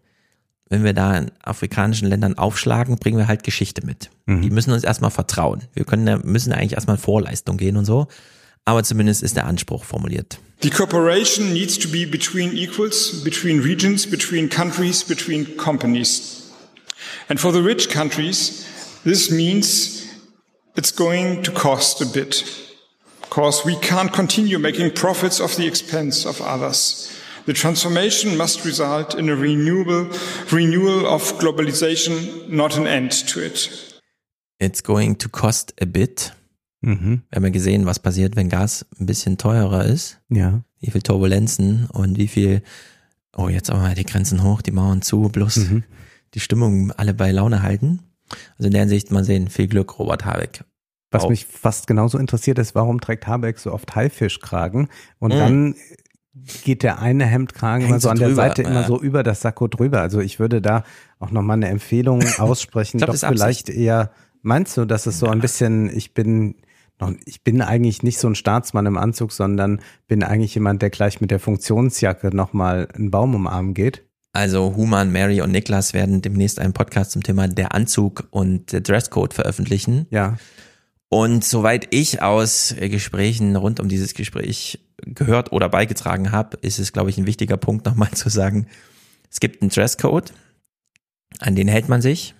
wenn 0.70 0.82
wir 0.82 0.94
da 0.94 1.16
in 1.16 1.30
afrikanischen 1.42 2.08
Ländern 2.08 2.38
aufschlagen, 2.38 2.96
bringen 2.96 3.18
wir 3.18 3.28
halt 3.28 3.42
Geschichte 3.42 3.84
mit. 3.84 4.10
Mhm. 4.26 4.42
Die 4.42 4.50
müssen 4.50 4.72
uns 4.72 4.82
erstmal 4.82 5.10
vertrauen. 5.10 5.64
Wir 5.74 5.84
können, 5.84 6.22
müssen 6.24 6.52
eigentlich 6.52 6.72
erstmal 6.72 6.96
in 6.96 7.02
Vorleistung 7.02 7.58
gehen 7.58 7.76
und 7.76 7.84
so. 7.84 8.08
Aber 8.64 8.82
zumindest 8.82 9.22
ist 9.22 9.36
der 9.36 9.46
Anspruch 9.46 9.84
formuliert. 9.84 10.38
The 10.62 10.70
cooperation 10.70 11.52
needs 11.52 11.78
to 11.78 11.88
be 11.88 12.06
between 12.06 12.56
equals, 12.56 13.22
between 13.22 13.60
regions, 13.60 14.06
between 14.06 14.48
countries, 14.48 15.04
between 15.04 15.56
companies. 15.58 16.44
And 17.28 17.38
for 17.38 17.52
the 17.52 17.60
rich 17.60 17.90
countries, 17.90 18.64
this 19.04 19.30
means 19.30 20.03
it's 20.76 20.90
going 20.90 21.42
to 21.42 21.52
cost 21.52 22.00
a 22.00 22.06
bit 22.06 22.44
because 23.22 23.64
we 23.64 23.76
can't 23.76 24.12
continue 24.12 24.58
making 24.58 24.92
profits 24.92 25.40
of 25.40 25.56
the 25.56 25.66
expense 25.66 26.26
of 26.26 26.40
others. 26.40 27.10
The 27.46 27.52
transformation 27.52 28.36
must 28.36 28.64
result 28.64 29.14
in 29.14 29.28
a 29.28 29.36
renewable, 29.36 30.08
renewal 30.50 31.06
of 31.06 31.38
globalization, 31.38 32.48
not 32.48 32.76
an 32.76 32.86
end 32.86 33.12
to 33.28 33.40
it. 33.40 33.68
It's 34.58 34.82
going 34.82 35.16
to 35.16 35.28
cost 35.28 35.74
a 35.80 35.84
bit. 35.84 36.32
Mhm. 36.80 37.22
Wir 37.30 37.36
haben 37.36 37.44
ja 37.44 37.50
gesehen, 37.50 37.86
was 37.86 37.98
passiert, 37.98 38.36
wenn 38.36 38.48
Gas 38.48 38.86
ein 38.98 39.06
bisschen 39.06 39.36
teurer 39.36 39.84
ist. 39.84 40.18
Ja. 40.30 40.62
Wie 40.80 40.90
viel 40.90 41.02
Turbulenzen 41.02 41.86
und 41.92 42.18
wie 42.18 42.28
viel, 42.28 42.62
oh, 43.36 43.48
jetzt 43.48 43.70
aber 43.70 43.80
mal 43.80 43.94
die 43.94 44.04
Grenzen 44.04 44.42
hoch, 44.42 44.62
die 44.62 44.70
Mauern 44.70 45.02
zu, 45.02 45.28
bloß 45.28 45.56
mhm. 45.56 45.84
die 46.34 46.40
Stimmung 46.40 46.92
alle 46.92 47.14
bei 47.14 47.30
Laune 47.30 47.62
halten. 47.62 48.00
Also 48.58 48.66
in 48.66 48.72
der 48.72 48.82
Hinsicht 48.82 49.10
mal 49.10 49.24
sehen, 49.24 49.48
viel 49.48 49.68
Glück, 49.68 49.98
Robert 49.98 50.24
Habeck. 50.24 50.64
Was 51.10 51.28
mich 51.28 51.46
fast 51.46 51.86
genauso 51.86 52.18
interessiert 52.18 52.58
ist, 52.58 52.74
warum 52.74 53.00
trägt 53.00 53.28
Habeck 53.28 53.60
so 53.60 53.72
oft 53.72 53.94
Haifischkragen 53.94 54.88
und 55.20 55.32
mhm. 55.32 55.38
dann 55.38 55.74
geht 56.64 56.82
der 56.82 56.98
eine 56.98 57.24
Hemdkragen 57.24 57.86
immer 57.86 58.00
so 58.00 58.08
an 58.08 58.18
der 58.18 58.34
Seite 58.34 58.62
ja. 58.62 58.68
immer 58.68 58.84
so 58.84 59.00
über 59.00 59.22
das 59.22 59.40
Sakko 59.40 59.68
drüber. 59.68 60.00
Also 60.00 60.20
ich 60.20 60.40
würde 60.40 60.60
da 60.60 60.82
auch 61.20 61.30
nochmal 61.30 61.56
eine 61.56 61.68
Empfehlung 61.68 62.22
aussprechen, 62.38 62.98
glaub, 62.98 63.12
doch 63.12 63.28
vielleicht 63.28 63.68
eher, 63.68 64.10
meinst 64.42 64.76
du, 64.76 64.84
dass 64.84 65.06
es 65.06 65.18
so 65.18 65.28
ein 65.28 65.38
bisschen, 65.38 65.88
ich 65.96 66.14
bin 66.14 66.56
noch, 67.00 67.12
ich 67.24 67.42
bin 67.42 67.60
eigentlich 67.60 68.02
nicht 68.02 68.18
so 68.18 68.28
ein 68.28 68.34
Staatsmann 68.34 68.86
im 68.86 68.96
Anzug, 68.96 69.32
sondern 69.32 69.80
bin 70.06 70.22
eigentlich 70.22 70.54
jemand, 70.54 70.82
der 70.82 70.90
gleich 70.90 71.20
mit 71.20 71.30
der 71.30 71.40
Funktionsjacke 71.40 72.34
nochmal 72.34 72.88
einen 72.94 73.10
Baum 73.10 73.34
umarmen 73.34 73.74
geht? 73.74 74.03
Also 74.34 74.74
Human, 74.74 75.12
Mary 75.12 75.40
und 75.42 75.52
Niklas 75.52 75.94
werden 75.94 76.20
demnächst 76.20 76.58
einen 76.58 76.72
Podcast 76.72 77.12
zum 77.12 77.22
Thema 77.22 77.46
der 77.46 77.72
Anzug 77.72 78.26
und 78.32 78.72
der 78.72 78.80
Dresscode 78.80 79.32
veröffentlichen. 79.32 80.08
Ja. 80.10 80.38
Und 81.08 81.44
soweit 81.44 81.86
ich 81.94 82.20
aus 82.20 82.74
Gesprächen 82.76 83.54
rund 83.54 83.78
um 83.78 83.88
dieses 83.88 84.12
Gespräch 84.14 84.80
gehört 84.98 85.52
oder 85.52 85.68
beigetragen 85.68 86.32
habe, 86.32 86.56
ist 86.62 86.80
es, 86.80 86.92
glaube 86.92 87.10
ich, 87.10 87.16
ein 87.16 87.28
wichtiger 87.28 87.56
Punkt 87.56 87.86
nochmal 87.86 88.10
zu 88.10 88.28
sagen, 88.28 88.66
es 89.30 89.38
gibt 89.38 89.62
einen 89.62 89.70
Dresscode, 89.70 90.32
an 91.38 91.54
den 91.54 91.68
hält 91.68 91.88
man 91.88 92.02
sich. 92.02 92.34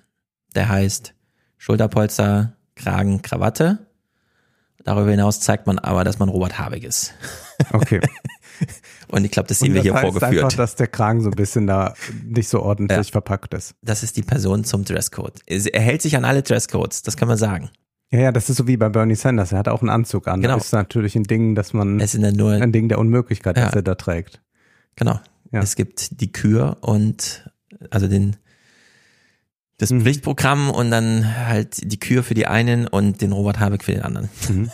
Der 0.57 0.69
heißt 0.69 1.15
Schulterpolster, 1.59 2.57
Kragen, 2.75 3.23
Krawatte. 3.23 3.87
Darüber 4.83 5.13
hinaus 5.13 5.39
zeigt 5.39 5.69
man 5.69 5.79
aber, 5.79 6.03
dass 6.03 6.19
man 6.19 6.29
Robert 6.29 6.59
Habeck 6.59 6.83
ist. 6.83 7.15
Okay. 7.73 8.01
Und 9.09 9.25
ich 9.25 9.31
glaube, 9.31 9.49
das 9.49 9.59
sehen 9.59 9.69
Und 9.69 9.75
wir 9.75 9.83
hier 9.83 9.95
heißt 9.95 10.03
vorgeführt. 10.03 10.45
einfach, 10.45 10.57
dass 10.57 10.75
der 10.77 10.87
Kragen 10.87 11.21
so 11.21 11.29
ein 11.31 11.37
bisschen 11.37 11.67
da 11.67 11.95
nicht 12.25 12.49
so 12.49 12.63
ordentlich 12.63 12.97
Ja. 13.09 13.13
verpackt 13.13 13.55
ist. 13.55 13.75
Das 13.83 14.03
ist 14.03 14.17
die 14.17 14.23
Person 14.23 14.65
zum 14.65 14.85
Dresscode. 14.85 15.41
Er 15.47 15.81
hält 15.81 16.03
sich 16.03 16.17
an 16.17 16.25
alle 16.25 16.43
Dresscodes, 16.43 17.03
das 17.03 17.17
kann 17.17 17.29
man 17.29 17.37
sagen. 17.37 17.71
Ja, 18.11 18.21
ja, 18.21 18.33
das 18.33 18.49
ist 18.51 18.57
so 18.59 18.67
wie 18.69 18.77
bei 18.77 18.89
Bernie 18.89 19.15
Sanders. 19.17 19.53
Er 19.53 19.59
hat 19.59 19.69
auch 19.69 19.81
einen 19.81 19.91
Anzug 19.91 20.29
an. 20.29 20.41
Genau. 20.41 20.55
Das 20.55 20.67
ist 20.67 20.73
natürlich 20.73 21.17
ein 21.17 21.25
Ding, 21.25 21.55
dass 21.55 21.73
man, 21.73 21.99
Es 22.01 22.13
dann 22.13 22.35
nur, 22.35 22.53
ein 22.53 22.71
Ding 22.73 22.89
der 22.89 22.99
Unmöglichkeit, 22.99 23.57
Ja. 23.57 23.67
dass 23.67 23.75
er 23.75 23.83
da 23.83 23.95
trägt. 23.95 24.41
genau. 24.97 25.19
Ja. 25.53 25.61
Es 25.61 25.77
gibt 25.77 26.21
die 26.21 26.33
Kür 26.33 26.79
und 26.81 27.49
also 27.91 28.09
den 28.09 28.37
das 29.79 29.91
Mhm. 29.91 30.03
Pflichtprogramm 30.03 30.71
und 30.71 30.91
dann 30.91 31.47
halt 31.47 31.91
die 31.91 31.99
Kür 31.99 32.23
für 32.23 32.35
die 32.35 32.47
einen 32.47 32.87
und 32.87 33.21
den 33.21 33.33
Robert 33.33 33.59
Habeck 33.59 33.83
für 33.85 33.93
den 33.93 34.03
anderen. 34.03 34.29
Mhm. 34.49 34.71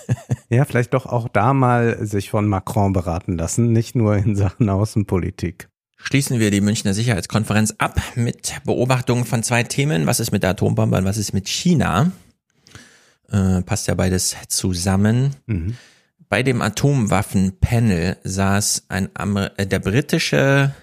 Ja, 0.48 0.64
vielleicht 0.64 0.94
doch 0.94 1.06
auch 1.06 1.28
da 1.28 1.54
mal 1.54 2.04
sich 2.06 2.30
von 2.30 2.46
Macron 2.46 2.92
beraten 2.92 3.38
lassen, 3.38 3.72
nicht 3.72 3.94
nur 3.94 4.16
in 4.16 4.36
Sachen 4.36 4.68
Außenpolitik. 4.68 5.68
Schließen 5.96 6.38
wir 6.40 6.50
die 6.50 6.60
Münchner 6.62 6.94
Sicherheitskonferenz 6.94 7.74
ab 7.78 8.00
mit 8.14 8.54
Beobachtungen 8.64 9.24
von 9.24 9.42
zwei 9.42 9.62
Themen. 9.62 10.06
Was 10.06 10.18
ist 10.18 10.32
mit 10.32 10.42
der 10.42 10.50
Atombombe 10.50 10.96
und 10.96 11.04
was 11.04 11.18
ist 11.18 11.34
mit 11.34 11.46
China? 11.48 12.10
Äh, 13.30 13.62
passt 13.62 13.86
ja 13.86 13.94
beides 13.94 14.34
zusammen. 14.48 15.36
Mhm. 15.46 15.76
Bei 16.28 16.42
dem 16.42 16.62
Atomwaffenpanel 16.62 18.16
saß 18.24 18.84
ein 18.88 19.10
Amer 19.14 19.52
äh, 19.58 19.66
der 19.66 19.78
britische, 19.78 20.74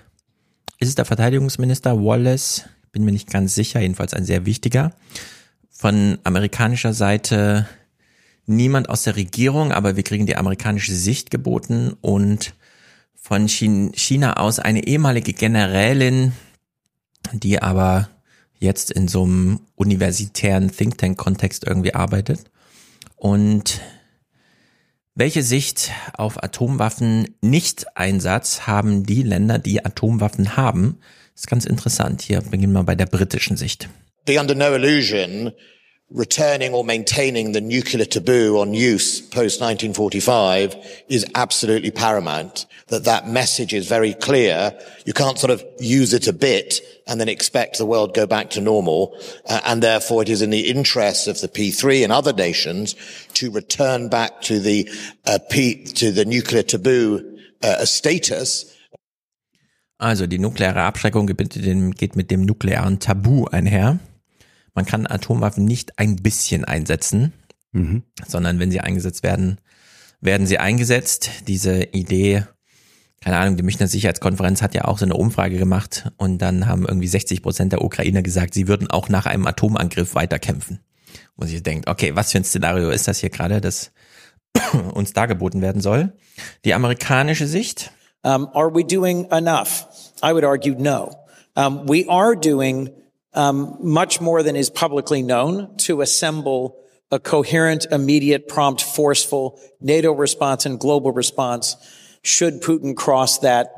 ist 0.80 0.90
es 0.90 0.96
der 0.96 1.06
Verteidigungsminister 1.06 1.98
Wallace? 1.98 2.66
Bin 2.92 3.06
mir 3.06 3.12
nicht 3.12 3.30
ganz 3.30 3.56
sicher, 3.56 3.80
jedenfalls 3.80 4.14
ein 4.14 4.26
sehr 4.26 4.46
wichtiger. 4.46 4.94
Von 5.70 6.18
amerikanischer 6.24 6.94
Seite 6.94 7.68
niemand 8.46 8.90
aus 8.90 9.04
der 9.04 9.16
Regierung, 9.16 9.72
aber 9.72 9.96
wir 9.96 10.04
kriegen 10.04 10.26
die 10.26 10.38
amerikanische 10.38 10.96
Sicht 10.96 11.30
geboten 11.30 11.96
und 12.02 12.54
von 13.16 13.48
Chin- 13.48 13.92
China 13.94 14.38
aus 14.38 14.60
eine 14.60 14.88
ehemalige 14.88 15.34
Generälin, 15.34 16.32
die 17.34 17.62
aber 17.62 18.10
jetzt 18.58 18.90
in 18.90 19.08
so 19.08 19.24
einem 19.24 19.60
universitären 19.76 20.72
Think 20.72 20.98
Tank 20.98 21.18
Kontext 21.18 21.66
irgendwie 21.68 21.94
arbeitet. 21.94 22.50
Und 23.16 23.82
welche 25.14 25.44
Sicht 25.44 25.92
auf 26.14 26.42
Atomwaffen 26.44 27.36
Nicht-Einsatz 27.42 28.62
haben 28.68 29.04
die 29.04 29.24
Länder, 29.24 29.60
die 29.60 29.84
Atomwaffen 29.84 30.56
haben? 30.56 31.00
Ist 31.38 31.48
ganz 31.48 31.66
interessant. 31.66 32.24
Hier 32.24 32.42
beginnen 32.42 32.74
wir 32.74 32.84
bei 32.84 32.96
der 32.96 33.06
britischen 33.06 33.56
Sicht. 33.58 33.88
be 34.28 34.38
under 34.38 34.54
no 34.54 34.76
illusion 34.76 35.54
returning 36.10 36.74
or 36.74 36.84
maintaining 36.84 37.54
the 37.54 37.62
nuclear 37.62 38.06
taboo 38.06 38.58
on 38.60 38.74
use 38.74 39.22
post 39.22 39.62
1945 39.62 40.76
is 41.10 41.26
absolutely 41.36 41.92
paramount 41.92 42.66
that 42.88 43.04
that 43.04 43.28
message 43.28 43.74
is 43.74 43.88
very 43.88 44.14
clear 44.14 44.72
you 45.06 45.14
can't 45.14 45.38
sort 45.38 45.52
of 45.52 45.64
use 45.80 46.14
it 46.14 46.28
a 46.28 46.34
bit 46.34 46.80
and 47.08 47.20
then 47.20 47.28
expect 47.28 47.78
the 47.78 47.86
world 47.86 48.14
go 48.14 48.26
back 48.26 48.50
to 48.50 48.62
normal 48.62 49.18
uh, 49.50 49.60
and 49.66 49.84
therefore 49.84 50.22
it 50.22 50.30
is 50.30 50.42
in 50.42 50.50
the 50.50 50.70
interests 50.70 51.28
of 51.28 51.42
the 51.42 51.50
P3 51.50 52.04
and 52.04 52.12
other 52.12 52.34
nations 52.34 52.96
to 53.34 53.52
return 53.52 54.08
back 54.08 54.42
to 54.42 54.60
the 54.60 54.90
uh, 55.26 55.40
P 55.50 55.84
to 55.84 56.12
the 56.12 56.26
nuclear 56.26 56.64
taboo 56.64 57.38
uh, 57.64 57.84
status 57.84 58.77
Also 59.98 60.28
die 60.28 60.40
nukleare 60.40 60.82
Abschreckung 60.84 61.28
geht 61.28 62.16
mit 62.16 62.32
dem, 62.32 62.42
nuklearen 62.42 63.00
Tabu 63.00 63.46
einher. 63.46 64.00
Man 64.74 64.86
kann 64.86 65.08
Atomwaffen 65.08 65.66
nicht 65.66 65.98
ein 65.98 66.18
bisschen 66.18 66.66
einsetzen, 66.66 67.34
Mhm. 67.72 68.04
sondern 68.28 68.60
wenn 68.60 68.72
sie 68.72 68.80
eingesetzt 68.80 69.24
werden, 69.24 69.60
werden 70.22 70.48
sie 70.48 70.58
eingesetzt. 70.58 71.30
Diese 71.48 71.84
Idee, 71.84 72.44
keine 73.22 73.38
Ahnung, 73.38 73.58
die 73.58 73.64
Münchner 73.64 73.88
Sicherheitskonferenz 73.88 74.62
hat 74.62 74.74
ja 74.74 74.86
auch 74.86 74.98
so 75.00 75.06
eine 75.06 75.16
Umfrage 75.16 75.58
gemacht 75.58 76.12
und 76.18 76.40
dann 76.42 76.68
haben 76.68 76.86
irgendwie 76.86 77.08
60 77.08 77.42
Prozent 77.42 77.74
der 77.74 77.84
Ukrainer 77.84 78.22
gesagt, 78.22 78.54
sie 78.54 78.68
würden 78.68 78.90
auch 78.90 79.10
nach 79.10 79.26
einem 79.26 79.48
Atomangriff 79.48 80.16
weiterkämpfen. 80.16 80.80
Wo 81.36 81.46
sich 81.46 81.62
denkt, 81.62 81.88
okay, 81.88 82.16
was 82.16 82.32
für 82.32 82.40
ein 82.40 82.44
Szenario 82.44 82.90
ist 82.90 83.08
das 83.08 83.20
hier 83.20 83.30
gerade, 83.30 83.62
das 83.62 83.92
uns 84.94 85.14
dargeboten 85.14 85.62
werden 85.62 85.82
soll? 85.82 86.14
Die 86.66 86.74
amerikanische 86.74 87.48
Sicht, 87.48 87.92
Um, 88.28 88.52
are 88.54 88.68
we 88.68 88.84
doing 88.84 89.30
enough? 89.32 90.12
I 90.22 90.34
would 90.34 90.44
argue 90.44 90.76
no. 90.76 91.18
Um, 91.56 91.86
we 91.86 92.06
are 92.08 92.36
doing 92.36 92.94
um, 93.34 93.78
much 93.80 94.20
more 94.20 94.44
than 94.44 94.58
is 94.58 94.70
publicly 94.70 95.22
known 95.22 95.78
to 95.78 96.02
assemble 96.02 96.78
a 97.10 97.20
coherent, 97.20 97.86
immediate, 97.90 98.50
prompt, 98.50 98.82
forceful 98.82 99.58
NATO 99.80 100.12
response 100.12 100.66
and 100.66 100.78
global 100.78 101.14
response 101.14 101.78
should 102.22 102.62
Putin 102.62 102.98
cross 102.98 103.40
that, 103.40 103.77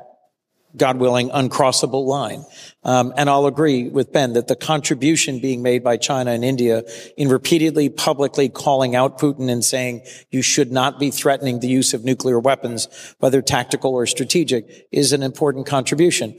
God 0.77 0.97
willing, 0.97 1.29
uncrossable 1.29 2.05
line. 2.05 2.45
Um, 2.83 3.13
and 3.17 3.29
I'll 3.29 3.45
agree 3.45 3.89
with 3.89 4.11
Ben 4.11 4.33
that 4.33 4.47
the 4.47 4.55
contribution 4.55 5.39
being 5.39 5.61
made 5.61 5.83
by 5.83 5.97
China 5.97 6.31
and 6.31 6.43
India 6.43 6.83
in 7.17 7.29
repeatedly 7.29 7.89
publicly 7.89 8.49
calling 8.49 8.95
out 8.95 9.19
Putin 9.19 9.49
and 9.49 9.63
saying 9.63 10.01
you 10.31 10.41
should 10.41 10.71
not 10.71 10.99
be 10.99 11.11
threatening 11.11 11.59
the 11.59 11.67
use 11.67 11.93
of 11.93 12.03
nuclear 12.03 12.39
weapons, 12.39 12.87
whether 13.19 13.41
tactical 13.41 13.91
or 13.91 14.05
strategic, 14.05 14.87
is 14.91 15.13
an 15.13 15.23
important 15.23 15.65
contribution. 15.65 16.35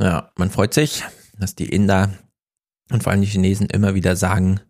Ja, 0.00 0.30
man 0.36 0.50
freut 0.50 0.74
sich, 0.74 1.02
dass 1.38 1.54
die 1.54 1.68
Inder 1.68 2.10
und 2.90 3.02
vor 3.02 3.12
allem 3.12 3.20
die 3.20 3.28
Chinesen 3.28 3.68
immer 3.68 3.94
wieder 3.94 4.16
sagen, 4.16 4.60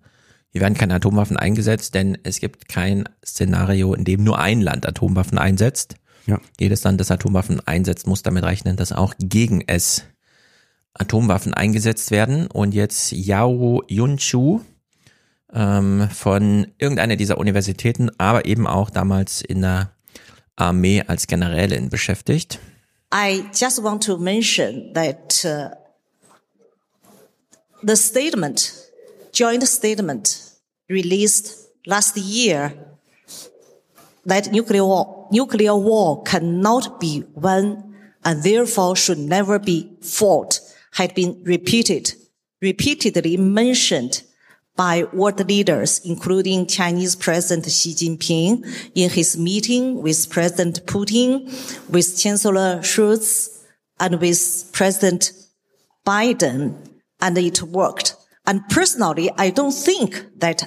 hier 0.51 0.61
werden 0.61 0.75
keine 0.75 0.94
Atomwaffen 0.94 1.36
eingesetzt, 1.36 1.94
denn 1.94 2.17
es 2.23 2.39
gibt 2.39 2.69
kein 2.69 3.09
Szenario, 3.25 3.93
in 3.93 4.05
dem 4.05 4.23
nur 4.23 4.39
ein 4.39 4.61
Land 4.61 4.86
Atomwaffen 4.86 5.36
einsetzt. 5.36 5.97
Ja. 6.27 6.41
Jedes 6.59 6.83
Land, 6.85 7.01
das 7.01 7.11
Atomwaffen 7.11 7.61
einsetzt, 7.67 8.07
muss 8.07 8.23
damit 8.23 8.44
rechnen, 8.44 8.77
dass 8.77 8.93
auch 8.93 9.15
gegen 9.19 9.62
es 9.67 10.05
Atomwaffen 10.94 11.53
eingesetzt 11.55 12.11
werden. 12.11 12.47
Und 12.47 12.73
jetzt 12.73 13.12
Yao 13.12 13.83
Yunchu 13.89 14.61
ähm, 15.53 16.09
von 16.11 16.67
irgendeiner 16.78 17.17
dieser 17.17 17.39
Universitäten, 17.39 18.11
aber 18.19 18.47
eben 18.47 18.67
auch 18.67 18.91
damals 18.91 19.43
in 19.43 19.62
der 19.62 19.91
Armee 20.57 21.03
als 21.07 21.27
Generälin 21.27 21.89
beschäftigt. 21.89 22.59
I 23.12 23.44
just 23.55 23.83
want 23.83 24.03
to 24.05 24.17
mention 24.19 24.93
that 24.94 25.44
uh, 25.44 25.70
the 27.83 27.97
statement, 27.97 28.73
joint 29.33 29.62
statement 29.65 30.41
released 30.89 31.69
last 31.86 32.17
year 32.17 32.73
that 34.27 34.51
nuclear 34.53 34.85
war, 34.85 35.24
nuclear 35.35 35.77
war 35.77 36.23
cannot 36.23 37.01
be 37.01 37.25
won 37.35 37.95
and 38.25 38.43
therefore 38.43 38.95
should 38.97 39.19
never 39.19 39.59
be 39.59 39.79
fought 40.01 40.61
had 40.93 41.15
been 41.15 41.43
repeated, 41.45 42.15
repeatedly 42.63 43.37
mentioned 43.37 44.23
by 44.77 45.05
world 45.13 45.47
leaders, 45.49 46.01
including 46.05 46.67
Chinese 46.67 47.15
President 47.17 47.71
Xi 47.71 47.95
Jinping 47.95 48.65
in 48.95 49.11
his 49.11 49.37
meeting 49.37 50.03
with 50.03 50.31
President 50.31 50.87
Putin, 50.87 51.31
with 51.91 52.19
Chancellor 52.19 52.79
Scholz, 52.83 53.29
and 54.01 54.21
with 54.21 54.71
President 54.73 55.33
Biden, 56.07 56.77
and 57.21 57.39
it 57.39 57.63
worked. 57.63 58.17
And 58.47 58.69
personally, 58.69 59.31
I 59.37 59.51
don't 59.51 59.73
think 59.73 60.27
that 60.39 60.63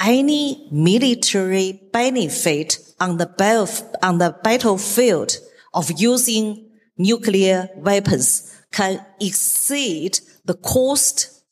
any 0.00 0.68
military 0.70 1.80
benefit 1.92 2.91
on 3.02 3.16
the 3.16 3.26
battle, 3.26 3.68
on 4.00 4.18
the 4.18 4.30
battlefield 4.44 5.36
of 5.74 5.90
using 6.00 6.70
nuclear 6.96 7.68
weapons 7.76 8.56
can 8.70 9.04
exceed 9.20 10.20
the 10.44 10.54
cost 10.54 11.44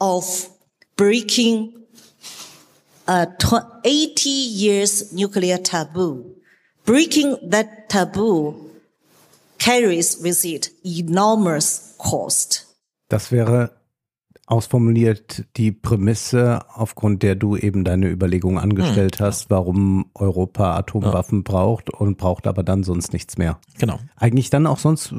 of 0.00 0.24
breaking 0.96 1.72
a 3.06 3.26
80 3.84 4.28
years 4.28 5.12
nuclear 5.14 5.56
taboo. 5.56 6.36
Breaking 6.84 7.38
that 7.42 7.88
taboo 7.88 8.70
carries 9.58 10.18
with 10.22 10.44
it 10.44 10.68
enormous 10.84 11.94
cost. 11.98 12.66
Das 13.08 13.32
wäre 13.32 13.77
ausformuliert 14.48 15.44
die 15.56 15.72
Prämisse, 15.72 16.60
aufgrund 16.74 17.22
der 17.22 17.34
du 17.34 17.56
eben 17.56 17.84
deine 17.84 18.08
Überlegung 18.08 18.58
angestellt 18.58 19.20
hast, 19.20 19.50
warum 19.50 20.10
Europa 20.14 20.74
Atomwaffen 20.74 21.44
braucht 21.44 21.90
und 21.90 22.16
braucht 22.16 22.46
aber 22.46 22.62
dann 22.62 22.82
sonst 22.82 23.12
nichts 23.12 23.36
mehr. 23.36 23.58
Genau. 23.78 23.98
Eigentlich 24.16 24.48
dann 24.48 24.66
auch 24.66 24.78
sonst 24.78 25.14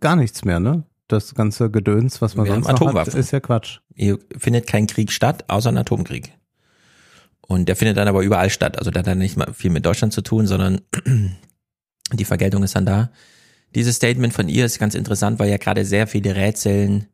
gar 0.00 0.16
nichts 0.16 0.44
mehr, 0.44 0.58
ne? 0.58 0.84
das 1.12 1.34
ganze 1.34 1.70
Gedöns, 1.70 2.22
was 2.22 2.34
man 2.36 2.46
Wir 2.46 2.54
sonst 2.54 2.68
noch 2.68 2.94
hat, 2.94 3.08
ist 3.08 3.30
ja 3.30 3.40
Quatsch. 3.40 3.80
Hier 3.94 4.18
findet 4.36 4.66
kein 4.66 4.86
Krieg 4.86 5.12
statt, 5.12 5.44
außer 5.48 5.68
ein 5.68 5.76
Atomkrieg. 5.76 6.32
Und 7.40 7.68
der 7.68 7.76
findet 7.76 7.98
dann 7.98 8.08
aber 8.08 8.22
überall 8.22 8.50
statt. 8.50 8.78
Also 8.78 8.90
der 8.90 9.00
hat 9.00 9.06
dann 9.06 9.18
nicht 9.18 9.36
mal 9.36 9.52
viel 9.52 9.70
mit 9.70 9.84
Deutschland 9.84 10.12
zu 10.12 10.22
tun, 10.22 10.46
sondern 10.46 10.80
die 12.12 12.24
Vergeltung 12.24 12.62
ist 12.62 12.74
dann 12.74 12.86
da. 12.86 13.10
Dieses 13.74 13.96
Statement 13.96 14.32
von 14.32 14.48
ihr 14.48 14.64
ist 14.64 14.78
ganz 14.78 14.94
interessant, 14.94 15.38
weil 15.38 15.50
ja 15.50 15.56
gerade 15.56 15.84
sehr 15.84 16.06
viele 16.06 16.34
Rätseln, 16.34 17.06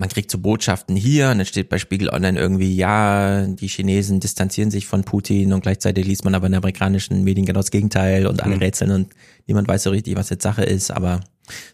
man 0.00 0.08
kriegt 0.08 0.30
so 0.30 0.38
Botschaften 0.38 0.96
hier 0.96 1.28
und 1.30 1.36
dann 1.38 1.46
steht 1.46 1.68
bei 1.68 1.78
Spiegel 1.78 2.08
Online 2.08 2.40
irgendwie, 2.40 2.74
ja, 2.74 3.46
die 3.46 3.68
Chinesen 3.68 4.18
distanzieren 4.18 4.70
sich 4.70 4.86
von 4.86 5.04
Putin 5.04 5.52
und 5.52 5.60
gleichzeitig 5.60 6.06
liest 6.06 6.24
man 6.24 6.34
aber 6.34 6.46
in 6.46 6.52
den 6.52 6.58
amerikanischen 6.58 7.22
Medien 7.22 7.44
genau 7.44 7.60
das 7.60 7.70
Gegenteil 7.70 8.26
und 8.26 8.42
alle 8.42 8.54
Mhm. 8.54 8.62
rätseln 8.62 8.92
und 8.92 9.12
niemand 9.46 9.68
weiß 9.68 9.82
so 9.82 9.90
richtig, 9.90 10.16
was 10.16 10.30
jetzt 10.30 10.42
Sache 10.42 10.64
ist, 10.64 10.90
aber 10.90 11.20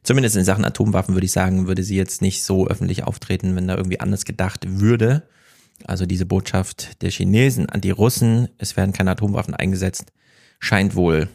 zumindest 0.03 0.35
in 0.35 0.45
Sachen 0.45 0.65
Atomwaffen 0.65 1.15
würde 1.15 1.25
ich 1.25 1.31
sagen, 1.31 1.69
würde 1.69 1.85
sie 1.85 1.95
jetzt 1.95 2.21
nicht 2.21 2.43
so 2.43 2.67
öffentlich 2.67 3.05
auftreten, 3.05 3.55
wenn 3.55 3.69
da 3.69 3.77
irgendwie 3.77 4.01
anders 4.01 4.25
gedacht 4.25 4.65
würde. 4.67 5.23
Also 5.85 6.05
diese 6.05 6.27
Botschaft 6.27 7.03
der 7.03 7.11
Chinesen 7.13 7.69
an 7.69 7.81
die 7.81 7.93
Russen, 7.93 8.49
es 8.59 8.77
werden 8.77 8.93
keine 8.93 9.13
Atomwaffen 9.13 9.55
eingesetzt, 9.55 10.13
scheint 10.59 10.97
wohl 10.97 11.29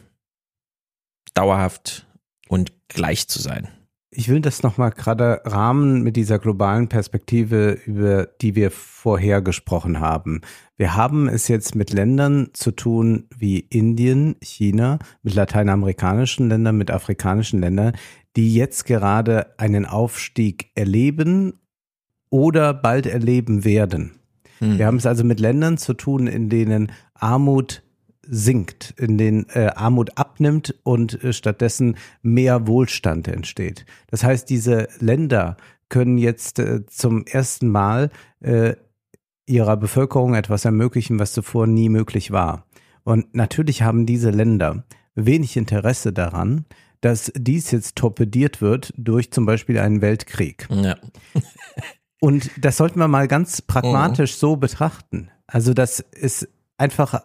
dauerhaft 1.32 2.06
und 2.48 2.70
gleich 2.88 3.28
zu 3.28 3.40
sein. 3.40 3.68
Ich 4.14 4.28
will 4.28 4.40
das 4.40 4.62
nochmal 4.62 4.90
gerade 4.90 5.40
rahmen 5.46 6.02
mit 6.02 6.16
dieser 6.16 6.38
globalen 6.38 6.88
Perspektive, 6.88 7.78
über 7.86 8.26
die 8.26 8.54
wir 8.54 8.70
vorher 8.70 9.40
gesprochen 9.40 10.00
haben. 10.00 10.42
Wir 10.76 10.94
haben 10.96 11.28
es 11.28 11.48
jetzt 11.48 11.74
mit 11.74 11.94
Ländern 11.94 12.50
zu 12.52 12.72
tun 12.72 13.26
wie 13.34 13.60
Indien, 13.60 14.36
China, 14.42 14.98
mit 15.22 15.34
lateinamerikanischen 15.34 16.50
Ländern, 16.50 16.76
mit 16.76 16.90
afrikanischen 16.90 17.60
Ländern, 17.60 17.96
die 18.36 18.54
jetzt 18.54 18.84
gerade 18.84 19.58
einen 19.58 19.86
Aufstieg 19.86 20.70
erleben 20.74 21.54
oder 22.28 22.74
bald 22.74 23.06
erleben 23.06 23.64
werden. 23.64 24.18
Wir 24.60 24.86
haben 24.86 24.98
es 24.98 25.06
also 25.06 25.24
mit 25.24 25.40
Ländern 25.40 25.76
zu 25.76 25.92
tun, 25.92 26.28
in 26.28 26.48
denen 26.48 26.92
Armut 27.14 27.82
sinkt, 28.34 28.94
in 28.96 29.18
denen 29.18 29.46
äh, 29.50 29.70
Armut 29.76 30.16
abnimmt 30.16 30.74
und 30.84 31.22
äh, 31.22 31.34
stattdessen 31.34 31.96
mehr 32.22 32.66
Wohlstand 32.66 33.28
entsteht. 33.28 33.84
Das 34.08 34.24
heißt, 34.24 34.48
diese 34.48 34.88
Länder 34.98 35.58
können 35.90 36.16
jetzt 36.16 36.58
äh, 36.58 36.86
zum 36.86 37.26
ersten 37.26 37.68
Mal 37.68 38.08
äh, 38.40 38.74
ihrer 39.44 39.76
Bevölkerung 39.76 40.34
etwas 40.34 40.64
ermöglichen, 40.64 41.18
was 41.18 41.34
zuvor 41.34 41.66
nie 41.66 41.90
möglich 41.90 42.30
war. 42.30 42.66
Und 43.04 43.34
natürlich 43.34 43.82
haben 43.82 44.06
diese 44.06 44.30
Länder 44.30 44.84
wenig 45.14 45.58
Interesse 45.58 46.14
daran, 46.14 46.64
dass 47.02 47.32
dies 47.36 47.70
jetzt 47.70 47.96
torpediert 47.96 48.62
wird 48.62 48.94
durch 48.96 49.30
zum 49.30 49.44
Beispiel 49.44 49.78
einen 49.78 50.00
Weltkrieg. 50.00 50.68
Ja. 50.70 50.96
Und 52.20 52.50
das 52.58 52.78
sollten 52.78 52.98
wir 52.98 53.08
mal 53.08 53.28
ganz 53.28 53.60
pragmatisch 53.60 54.36
so 54.36 54.56
betrachten. 54.56 55.28
Also, 55.46 55.74
dass 55.74 56.00
es 56.12 56.48
einfach 56.78 57.20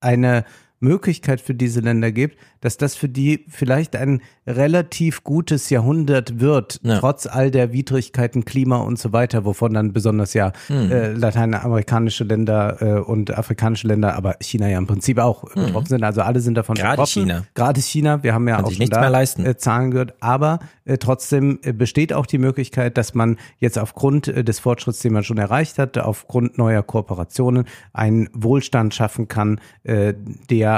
eine 0.00 0.44
Möglichkeit 0.80 1.40
für 1.40 1.54
diese 1.54 1.80
Länder 1.80 2.10
gibt, 2.10 2.36
dass 2.62 2.76
das 2.78 2.94
für 2.94 3.08
die 3.08 3.44
vielleicht 3.48 3.94
ein 3.96 4.20
relativ 4.46 5.24
gutes 5.24 5.70
Jahrhundert 5.70 6.40
wird, 6.40 6.80
trotz 6.98 7.26
all 7.26 7.50
der 7.50 7.72
Widrigkeiten, 7.72 8.44
Klima 8.44 8.78
und 8.78 8.98
so 8.98 9.12
weiter, 9.12 9.44
wovon 9.44 9.72
dann 9.74 9.92
besonders 9.92 10.34
ja 10.34 10.52
Mhm. 10.68 10.90
äh, 10.90 11.12
lateinamerikanische 11.12 12.24
Länder 12.24 12.78
äh, 12.80 13.00
und 13.00 13.36
afrikanische 13.36 13.86
Länder, 13.88 14.14
aber 14.16 14.36
China 14.40 14.68
ja 14.68 14.78
im 14.78 14.86
Prinzip 14.86 15.18
auch 15.18 15.44
Mhm. 15.54 15.66
betroffen 15.66 15.86
sind. 15.88 16.04
Also 16.04 16.22
alle 16.22 16.40
sind 16.40 16.54
davon 16.54 16.76
Gerade 16.76 16.92
betroffen. 16.92 17.22
China. 17.24 17.44
Gerade 17.54 17.80
China. 17.80 18.22
Wir 18.22 18.34
haben 18.34 18.48
ja 18.48 18.56
Kann 18.56 18.64
auch 18.64 18.70
schon 18.72 18.78
da. 18.90 19.00
Äh, 19.44 19.56
Zahlen 19.56 19.90
gehört. 19.90 20.14
Aber 20.20 20.60
äh, 20.84 20.98
trotzdem 20.98 21.58
äh, 21.62 21.72
besteht 21.72 22.12
auch 22.12 22.26
die 22.26 22.38
Möglichkeit, 22.38 22.96
dass 22.96 23.14
man 23.14 23.36
jetzt 23.58 23.78
aufgrund 23.78 24.28
äh, 24.28 24.42
des 24.44 24.58
Fortschritts, 24.58 25.00
den 25.00 25.12
man 25.12 25.24
schon 25.24 25.38
erreicht 25.38 25.78
hat, 25.78 25.98
aufgrund 25.98 26.58
neuer 26.58 26.82
Kooperationen 26.82 27.64
einen 27.92 28.28
Wohlstand 28.32 28.94
schaffen 28.94 29.28
kann, 29.28 29.60
der 29.84 30.69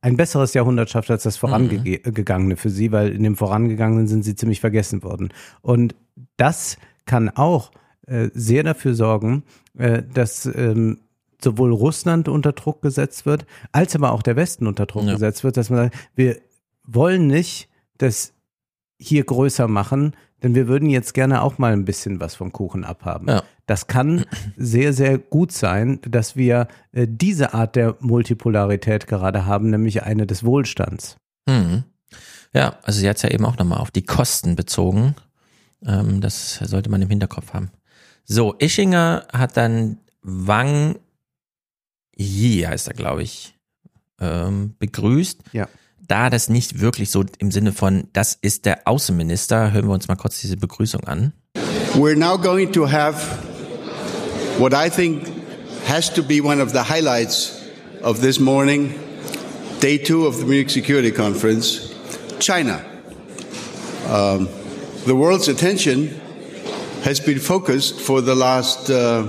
ein 0.00 0.16
besseres 0.16 0.54
Jahrhundert 0.54 0.90
schafft 0.90 1.10
als 1.10 1.24
das 1.24 1.36
vorangegangene 1.36 2.56
für 2.56 2.70
sie, 2.70 2.92
weil 2.92 3.10
in 3.12 3.22
dem 3.22 3.36
vorangegangenen 3.36 4.06
sind 4.06 4.24
sie 4.24 4.36
ziemlich 4.36 4.60
vergessen 4.60 5.02
worden. 5.02 5.30
Und 5.60 5.96
das 6.36 6.76
kann 7.04 7.28
auch 7.30 7.72
äh, 8.06 8.28
sehr 8.32 8.62
dafür 8.62 8.94
sorgen, 8.94 9.42
äh, 9.76 10.02
dass 10.14 10.46
ähm, 10.46 11.00
sowohl 11.42 11.72
Russland 11.72 12.28
unter 12.28 12.52
Druck 12.52 12.82
gesetzt 12.82 13.26
wird, 13.26 13.46
als 13.72 13.94
aber 13.96 14.12
auch 14.12 14.22
der 14.22 14.36
Westen 14.36 14.66
unter 14.66 14.86
Druck 14.86 15.04
Ja. 15.04 15.12
gesetzt 15.12 15.44
wird, 15.44 15.56
dass 15.56 15.70
man 15.70 15.78
sagt, 15.90 15.96
wir 16.14 16.36
wollen 16.84 17.26
nicht 17.26 17.68
das 17.98 18.32
hier 18.98 19.24
größer 19.24 19.68
machen, 19.68 20.14
denn 20.42 20.54
wir 20.54 20.68
würden 20.68 20.90
jetzt 20.90 21.14
gerne 21.14 21.42
auch 21.42 21.58
mal 21.58 21.72
ein 21.72 21.84
bisschen 21.84 22.20
was 22.20 22.34
vom 22.34 22.52
Kuchen 22.52 22.84
abhaben. 22.84 23.28
Ja. 23.28 23.42
Das 23.66 23.86
kann 23.86 24.24
sehr, 24.56 24.92
sehr 24.92 25.18
gut 25.18 25.52
sein, 25.52 26.00
dass 26.02 26.36
wir 26.36 26.68
äh, 26.92 27.06
diese 27.08 27.54
Art 27.54 27.76
der 27.76 27.96
Multipolarität 28.00 29.06
gerade 29.06 29.46
haben, 29.46 29.70
nämlich 29.70 30.02
eine 30.02 30.26
des 30.26 30.44
Wohlstands. 30.44 31.16
Mhm. 31.46 31.84
Ja, 32.54 32.78
also 32.82 33.00
sie 33.00 33.08
hat 33.08 33.16
es 33.16 33.22
ja 33.22 33.30
eben 33.30 33.44
auch 33.44 33.58
nochmal 33.58 33.78
auf 33.78 33.90
die 33.90 34.04
Kosten 34.04 34.56
bezogen. 34.56 35.14
Ähm, 35.84 36.20
das 36.20 36.54
sollte 36.56 36.90
man 36.90 37.02
im 37.02 37.10
Hinterkopf 37.10 37.52
haben. 37.52 37.70
So, 38.24 38.54
Ischinger 38.54 39.26
hat 39.32 39.56
dann 39.56 39.98
Wang 40.22 40.96
Yi, 42.16 42.62
heißt 42.62 42.88
er, 42.88 42.94
glaube 42.94 43.22
ich, 43.22 43.56
ähm, 44.20 44.74
begrüßt. 44.78 45.42
Ja. 45.52 45.68
Da 46.08 46.30
das 46.30 46.48
nicht 46.48 46.80
wirklich 46.80 47.10
so 47.10 47.24
im 47.38 47.50
Sinne 47.50 47.72
von, 47.72 48.08
das 48.14 48.38
ist 48.40 48.64
der 48.64 48.88
Außenminister, 48.88 49.72
hören 49.72 49.88
wir 49.88 49.92
uns 49.92 50.08
mal 50.08 50.16
kurz 50.16 50.40
diese 50.40 50.56
Begrüßung 50.56 51.04
an. 51.04 51.34
We're 51.94 52.16
now 52.16 52.38
going 52.38 52.72
to 52.72 52.90
have 52.90 53.20
what 54.58 54.72
I 54.72 54.88
think 54.88 55.28
has 55.86 56.10
to 56.14 56.22
be 56.22 56.42
one 56.42 56.62
of 56.62 56.72
the 56.72 56.80
highlights 56.88 57.60
of 58.02 58.20
this 58.22 58.40
morning, 58.40 58.94
day 59.80 59.98
two 59.98 60.26
of 60.26 60.38
the 60.38 60.46
Munich 60.46 60.70
Security 60.70 61.10
Conference, 61.10 61.94
China. 62.40 62.80
Um, 64.08 64.48
the 65.04 65.14
world's 65.14 65.48
attention 65.48 66.08
has 67.04 67.20
been 67.20 67.38
focused 67.38 68.00
for 68.00 68.22
the 68.22 68.34
last 68.34 68.88
uh, 68.88 69.26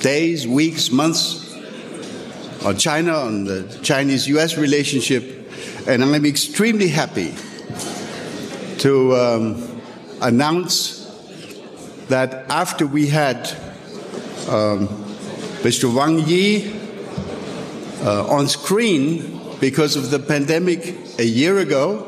days, 0.00 0.46
weeks, 0.46 0.90
months 0.90 1.54
on 2.64 2.78
China, 2.78 3.12
on 3.12 3.44
the 3.44 3.78
Chinese 3.82 4.26
US 4.28 4.56
relationship, 4.56 5.41
and 5.86 6.02
I'm 6.02 6.24
extremely 6.24 6.88
happy 6.88 7.34
to 8.78 9.16
um, 9.16 9.80
announce 10.20 10.98
that 12.08 12.46
after 12.50 12.86
we 12.86 13.06
had 13.06 13.48
um, 14.48 14.88
Mr. 15.62 15.92
Wang 15.92 16.18
Yi 16.26 16.72
uh, 18.04 18.26
on 18.28 18.48
screen 18.48 19.40
because 19.60 19.96
of 19.96 20.10
the 20.10 20.18
pandemic 20.18 20.94
a 21.18 21.24
year 21.24 21.58
ago, 21.58 22.06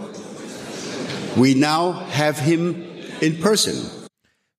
we 1.37 1.55
now 1.55 1.93
have 2.11 2.39
him 2.39 2.85
in 3.21 3.41
person. 3.41 3.75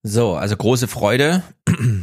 So, 0.03 0.35
also 0.35 0.55
große 0.55 0.87
Freude. 0.87 1.43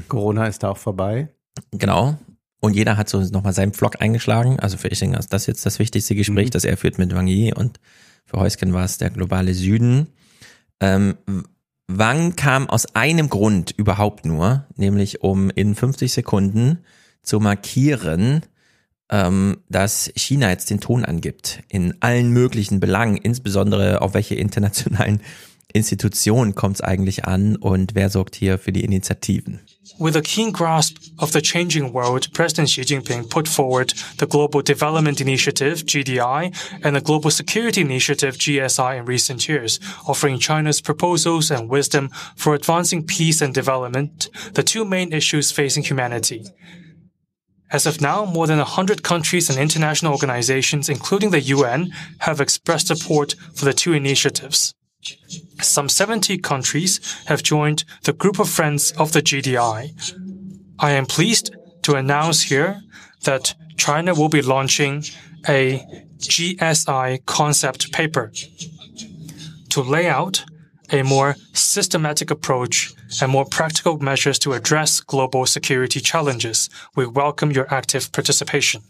Corona 0.09 0.47
ist 0.47 0.63
da 0.63 0.71
auch 0.71 0.79
vorbei. 0.79 1.29
Genau. 1.71 2.17
Und 2.65 2.77
jeder 2.77 2.97
hat 2.97 3.09
so 3.09 3.21
nochmal 3.21 3.53
seinen 3.53 3.73
Vlog 3.73 4.01
eingeschlagen. 4.01 4.61
Also 4.61 4.77
für 4.77 4.87
Ischinger 4.87 5.19
ist 5.19 5.33
das 5.33 5.47
jetzt 5.47 5.67
das 5.67 5.81
wichtigste 5.81 6.15
Gespräch, 6.15 6.51
das 6.51 6.65
er 6.65 6.77
führt 6.77 6.97
mit 6.97 7.13
Wang 7.13 7.27
Yi 7.27 7.53
und 7.53 7.81
für 8.25 8.39
Heusken 8.39 8.73
war 8.73 8.85
es 8.85 8.99
der 8.99 9.11
globale 9.11 9.53
Süden. 9.53 10.07
Ähm, 10.79 11.17
Wang 11.89 12.37
kam 12.37 12.71
aus 12.71 12.95
einem 12.95 13.29
Grund 13.29 13.73
überhaupt 13.77 14.25
nur, 14.25 14.65
nämlich 14.77 15.23
um 15.23 15.51
in 15.51 15.75
50 15.75 16.13
Sekunden 16.13 16.79
zu 17.25 17.41
markieren, 17.41 18.43
ähm, 19.11 19.59
dass 19.69 20.13
China 20.15 20.49
jetzt 20.51 20.71
den 20.71 20.79
Ton 20.79 21.05
angibt 21.05 21.65
in 21.69 22.01
allen 22.01 22.31
möglichen 22.31 22.79
Belangen, 22.79 23.17
insbesondere 23.17 24.03
auf 24.03 24.15
welche 24.15 24.37
internationalen 24.37 25.21
Institutionen 25.73 26.55
kommt 26.55 26.77
es 26.77 26.81
eigentlich 26.81 27.25
an 27.25 27.57
und 27.57 27.97
wer 27.97 28.09
sorgt 28.09 28.37
hier 28.37 28.59
für 28.59 28.71
die 28.71 28.85
Initiativen. 28.85 29.59
With 29.99 30.15
a 30.15 30.23
keen 30.23 30.53
grasp 30.53 30.97
of 31.19 31.33
the 31.33 31.41
changing 31.41 31.93
world, 31.93 32.33
President 32.33 32.69
Xi 32.69 32.83
Jinping 32.83 33.29
put 33.29 33.49
forward 33.49 33.95
the 34.19 34.27
Global 34.27 34.63
Development 34.63 35.21
Initiative, 35.21 35.85
GDI, 35.85 36.55
and 36.85 36.95
the 36.95 37.01
Global 37.01 37.31
Security 37.31 37.81
Initiative, 37.81 38.37
GSI, 38.37 38.99
in 38.99 39.05
recent 39.07 39.49
years, 39.49 39.81
offering 40.07 40.39
China's 40.39 40.81
proposals 40.81 41.51
and 41.51 41.69
wisdom 41.69 42.11
for 42.37 42.55
advancing 42.55 43.05
peace 43.05 43.43
and 43.43 43.53
development, 43.53 44.29
the 44.55 44.63
two 44.63 44.85
main 44.85 45.13
issues 45.13 45.51
facing 45.51 45.83
humanity. 45.83 46.45
As 47.73 47.85
of 47.85 48.01
now, 48.01 48.25
more 48.25 48.47
than 48.47 48.59
100 48.59 49.03
countries 49.03 49.51
and 49.51 49.59
international 49.59 50.13
organizations, 50.13 50.89
including 50.89 51.31
the 51.31 51.41
UN, 51.41 51.91
have 52.19 52.41
expressed 52.41 52.87
support 52.87 53.35
for 53.55 53.65
the 53.65 53.73
two 53.73 53.95
initiatives. 53.95 54.75
Some 55.63 55.89
70 55.89 56.39
countries 56.39 57.01
have 57.27 57.43
joined 57.43 57.85
the 58.03 58.13
group 58.13 58.39
of 58.39 58.49
friends 58.49 58.93
of 58.93 59.13
the 59.13 59.23
GDI. 59.23 59.93
I 60.79 60.91
am 60.93 61.07
pleased 61.07 61.55
to 61.83 61.95
announce 61.95 62.43
here 62.43 62.81
that 63.25 63.55
China 63.77 64.15
will 64.15 64.29
be 64.29 64.43
launching 64.43 65.05
a 65.49 65.85
GSI 66.19 67.25
concept 67.27 67.93
paper 67.93 68.33
to 69.71 69.83
lay 69.83 70.09
out 70.09 70.45
a 70.91 71.03
more 71.03 71.37
systematic 71.53 72.31
approach 72.31 72.93
and 73.21 73.31
more 73.31 73.47
practical 73.47 73.99
measures 73.99 74.39
to 74.41 74.53
address 74.53 75.01
global 75.01 75.47
security 75.47 76.01
challenges. 76.01 76.69
We 76.95 77.07
welcome 77.07 77.51
your 77.51 77.73
active 77.73 78.13
participation. 78.13 78.83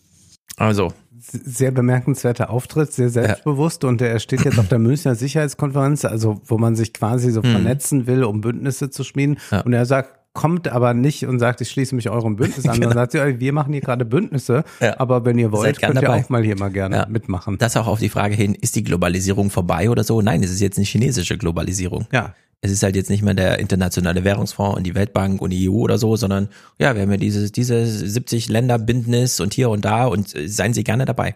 Also, 0.59 0.95
sehr 1.23 1.71
bemerkenswerter 1.71 2.51
Auftritt, 2.51 2.93
sehr 2.93 3.09
selbstbewusst 3.09 3.85
und 3.85 4.03
er 4.03 4.19
steht 4.19 4.45
jetzt 4.45 4.59
auf 4.59 4.69
der 4.69 4.79
Münchner 4.79 5.15
Sicherheitskonferenz, 5.15 6.05
also 6.05 6.41
wo 6.47 6.59
man 6.59 6.75
sich 6.77 6.93
quasi 6.93 7.31
so 7.31 7.41
Mhm. 7.43 7.53
vernetzen 7.53 8.07
will, 8.07 8.25
um 8.25 8.41
Bündnisse 8.41 8.91
zu 8.91 9.05
schmieden. 9.05 9.39
Und 9.65 9.73
er 9.73 9.87
sagt, 9.87 10.19
kommt 10.35 10.67
aber 10.69 10.95
nicht 10.95 11.27
und 11.27 11.39
sagt, 11.39 11.61
ich 11.61 11.71
schließe 11.71 11.95
mich 11.95 12.09
eurem 12.09 12.37
Bündnis 12.37 12.67
an, 12.67 12.75
sondern 12.81 12.95
sagt, 12.95 13.15
ja, 13.15 13.39
wir 13.39 13.53
machen 13.53 13.73
hier 13.73 13.83
gerade 13.83 14.05
Bündnisse, 14.07 14.65
aber 14.97 15.25
wenn 15.25 15.39
ihr 15.39 15.53
wollt, 15.53 15.81
könnt 15.81 15.95
ihr 15.97 16.01
dabei. 16.01 16.23
auch 16.25 16.29
mal 16.31 16.43
hier 16.43 16.59
mal 16.59 16.71
gerne 16.71 16.97
Ja. 16.97 17.07
mitmachen. 17.09 17.59
Das 17.59 17.77
auch 17.77 17.87
auf 17.87 17.99
die 18.01 18.09
Frage 18.09 18.35
hin, 18.35 18.55
ist 18.55 18.75
die 18.75 18.83
Globalisierung 18.83 19.51
vorbei 19.51 19.91
oder 19.91 20.05
so? 20.05 20.23
Nein, 20.23 20.43
es 20.43 20.51
ist 20.51 20.61
jetzt 20.61 20.79
eine 20.79 20.87
chinesische 20.87 21.37
Globalisierung. 21.37 22.07
Ja. 22.13 22.35
Es 22.65 22.71
ist 22.71 22.85
halt 22.85 22.95
jetzt 22.95 23.11
nicht 23.11 23.23
mehr 23.23 23.35
der 23.35 23.59
internationale 23.59 24.23
Währungsfonds 24.23 24.77
und 24.77 24.85
die 24.85 24.95
Weltbank 24.95 25.43
und 25.43 25.51
die 25.51 25.69
EU 25.69 25.73
oder 25.75 25.99
so, 25.99 26.15
sondern 26.15 26.49
ja, 26.79 26.95
wir 26.95 27.03
haben 27.03 27.11
ja 27.11 27.17
dieses, 27.17 27.51
dieses 27.51 27.99
70 27.99 28.49
Länder 28.49 28.79
Bündnis 28.79 29.41
und 29.41 29.53
hier 29.53 29.69
und 29.69 29.85
da 29.85 30.07
und 30.07 30.35
äh, 30.37 30.47
seien 30.49 30.73
Sie 30.73 30.85
gerne 30.85 31.05
dabei. 31.05 31.35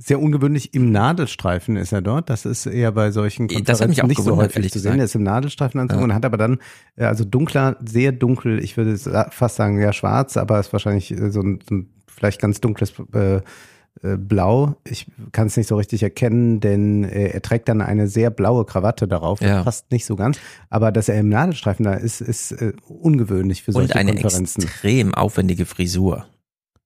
Sehr 0.00 0.20
ungewöhnlich 0.20 0.74
im 0.74 0.92
Nadelstreifen 0.92 1.76
ist 1.76 1.90
er 1.90 2.02
dort. 2.02 2.30
Das 2.30 2.44
ist 2.44 2.66
eher 2.66 2.92
bei 2.92 3.10
solchen 3.10 3.48
Das 3.48 3.80
hat 3.80 3.88
mich 3.88 3.98
Konferenzen 3.98 4.00
auch 4.02 4.06
nicht 4.06 4.22
so 4.22 4.36
häufig 4.36 4.72
zu 4.72 4.78
sehen. 4.78 5.00
Er 5.00 5.06
ist 5.06 5.16
im 5.16 5.24
Nadelstreifenanzug 5.24 5.98
Ja. 5.98 6.04
und 6.04 6.14
hat 6.14 6.24
aber 6.24 6.36
dann, 6.36 6.58
äh, 6.94 7.04
also 7.06 7.24
dunkler, 7.24 7.76
sehr 7.84 8.12
dunkel, 8.12 8.62
ich 8.62 8.76
würde 8.76 8.96
fast 9.30 9.56
sagen, 9.56 9.80
ja 9.80 9.92
schwarz, 9.92 10.36
aber 10.36 10.60
ist 10.60 10.72
wahrscheinlich 10.72 11.10
äh, 11.10 11.32
so 11.32 11.40
ein, 11.40 11.58
so 11.68 11.74
ein 11.74 11.88
vielleicht 12.06 12.40
ganz 12.40 12.60
dunkles 12.60 12.92
äh, 13.12 13.40
Blau. 14.02 14.76
Ich 14.84 15.06
kann 15.32 15.46
es 15.48 15.56
nicht 15.56 15.66
so 15.68 15.76
richtig 15.76 16.02
erkennen, 16.02 16.60
denn 16.60 17.04
äh, 17.04 17.28
er 17.28 17.42
trägt 17.42 17.68
dann 17.68 17.80
eine 17.80 18.06
sehr 18.08 18.30
blaue 18.30 18.64
Krawatte 18.64 19.08
darauf. 19.08 19.40
Das 19.40 19.48
Ja. 19.48 19.62
passt 19.62 19.90
nicht 19.90 20.04
so 20.06 20.16
ganz. 20.16 20.38
Aber 20.70 20.92
dass 20.92 21.08
er 21.08 21.18
im 21.18 21.28
Nadelstreifen 21.28 21.84
da 21.84 21.94
ist, 21.94 22.20
ist 22.20 22.52
äh, 22.52 22.72
ungewöhnlich 22.86 23.62
für 23.62 23.72
solche 23.72 23.92
Und 23.92 23.96
eine 23.96 24.12
Konferenzen. 24.14 24.62
extrem 24.62 25.14
aufwendige 25.14 25.66
Frisur. 25.66 26.26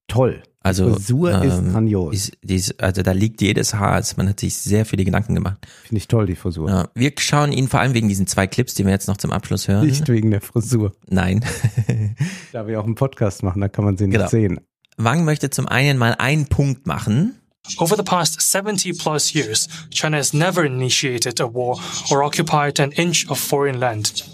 Toll. 0.09 0.43
Also 0.65 0.87
Die 0.87 0.93
Frisur 0.93 1.43
ist 1.43 1.71
grandios. 1.73 2.15
Ist, 2.15 2.37
ist, 2.43 2.81
also 2.83 3.03
da 3.03 3.11
liegt 3.13 3.41
jedes 3.43 3.75
Haar. 3.75 3.93
Also 3.95 4.15
man 4.17 4.29
hat 4.29 4.39
sich 4.39 4.57
sehr 4.57 4.85
viele 4.87 5.05
Gedanken 5.05 5.35
gemacht. 5.35 5.67
Finde 5.85 5.99
ich 5.99 6.07
toll, 6.07 6.27
die 6.27 6.37
Frisur. 6.37 6.69
Ja, 6.69 6.89
wir 6.95 7.13
schauen 7.19 7.51
ihn 7.51 7.67
vor 7.67 7.81
allem 7.81 7.95
wegen 7.95 8.09
diesen 8.09 8.29
zwei 8.29 8.47
Clips, 8.47 8.75
die 8.75 8.85
wir 8.85 8.93
jetzt 8.93 9.09
noch 9.09 9.17
zum 9.17 9.33
Abschluss 9.33 9.67
hören. 9.67 9.85
Nicht 9.87 10.09
wegen 10.09 10.31
der 10.31 10.41
Frisur. 10.41 10.93
Nein. 11.09 11.45
Da 12.53 12.67
wir 12.67 12.79
auch 12.81 12.85
einen 12.85 12.95
Podcast 12.95 13.43
machen, 13.43 13.61
da 13.61 13.69
kann 13.69 13.85
man 13.85 13.97
sie 13.97 14.07
nicht 14.07 14.17
Genau. 14.17 14.29
sehen. 14.29 14.61
Wang 14.97 15.25
möchte 15.25 15.51
zum 15.51 15.69
einen 15.69 15.99
mal 15.99 16.15
einen 16.19 16.47
Punkt 16.47 16.87
machen. 16.87 17.39
Over 17.79 17.97
the 17.97 18.03
past 18.03 18.41
70 18.41 18.99
plus 18.99 19.35
years, 19.35 19.69
China 19.91 20.17
has 20.17 20.33
never 20.33 20.65
initiated 20.65 21.41
a 21.41 21.47
war 21.47 21.79
or 22.11 22.25
occupied 22.25 22.81
an 22.81 22.91
inch 22.93 23.29
of 23.29 23.39
foreign 23.39 23.79
land. 23.79 24.25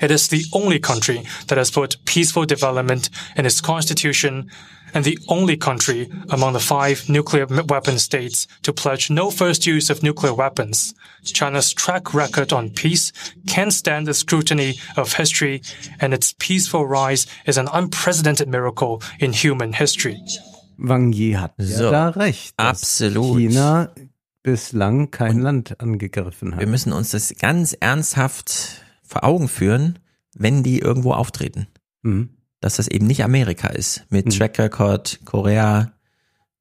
It 0.00 0.10
is 0.10 0.28
the 0.28 0.44
only 0.52 0.78
country 0.78 1.22
that 1.46 1.56
has 1.56 1.70
put 1.70 1.96
peaceful 2.04 2.44
development 2.44 3.08
in 3.36 3.46
its 3.46 3.60
constitution 3.60 4.50
and 4.94 5.04
the 5.04 5.18
only 5.28 5.56
country 5.56 6.08
among 6.30 6.52
the 6.54 6.60
five 6.60 7.08
nuclear 7.08 7.46
weapon 7.68 7.98
states 7.98 8.46
to 8.62 8.72
pledge 8.72 9.10
no 9.10 9.30
first 9.30 9.66
use 9.66 9.90
of 9.90 10.02
nuclear 10.02 10.34
weapons. 10.34 10.94
China's 11.24 11.72
track 11.74 12.12
record 12.14 12.52
on 12.52 12.70
peace 12.70 13.12
can 13.46 13.70
stand 13.70 14.06
the 14.06 14.14
scrutiny 14.14 14.74
of 14.96 15.14
history 15.16 15.62
and 16.00 16.12
its 16.12 16.34
peaceful 16.38 16.86
rise 16.86 17.26
is 17.46 17.56
an 17.58 17.68
unprecedented 17.72 18.48
miracle 18.48 19.00
in 19.20 19.32
human 19.32 19.72
history. 19.72 20.16
Wang 20.78 21.12
Yi 21.12 21.32
hat 21.36 21.52
ja 21.58 21.64
So, 21.78 21.90
da 21.90 22.08
recht. 22.10 22.54
absolut. 22.56 23.38
China 23.38 23.88
bislang 24.42 25.10
kein 25.10 25.40
Land 25.40 25.78
angegriffen 25.80 26.52
hat. 26.54 26.60
Wir 26.60 26.66
müssen 26.66 26.92
uns 26.92 27.10
das 27.10 27.32
ganz 27.38 27.74
ernsthaft 27.74 28.82
vor 29.04 29.22
Augen 29.22 29.48
führen, 29.48 29.98
wenn 30.34 30.62
die 30.64 30.80
irgendwo 30.80 31.12
auftreten. 31.12 31.68
Mhm. 32.02 32.30
Dass 32.62 32.76
das 32.76 32.88
eben 32.88 33.06
nicht 33.06 33.22
Amerika 33.24 33.68
ist. 33.68 34.06
Mit 34.08 34.34
Track 34.38 34.58
Record, 34.58 35.20
Korea, 35.26 35.92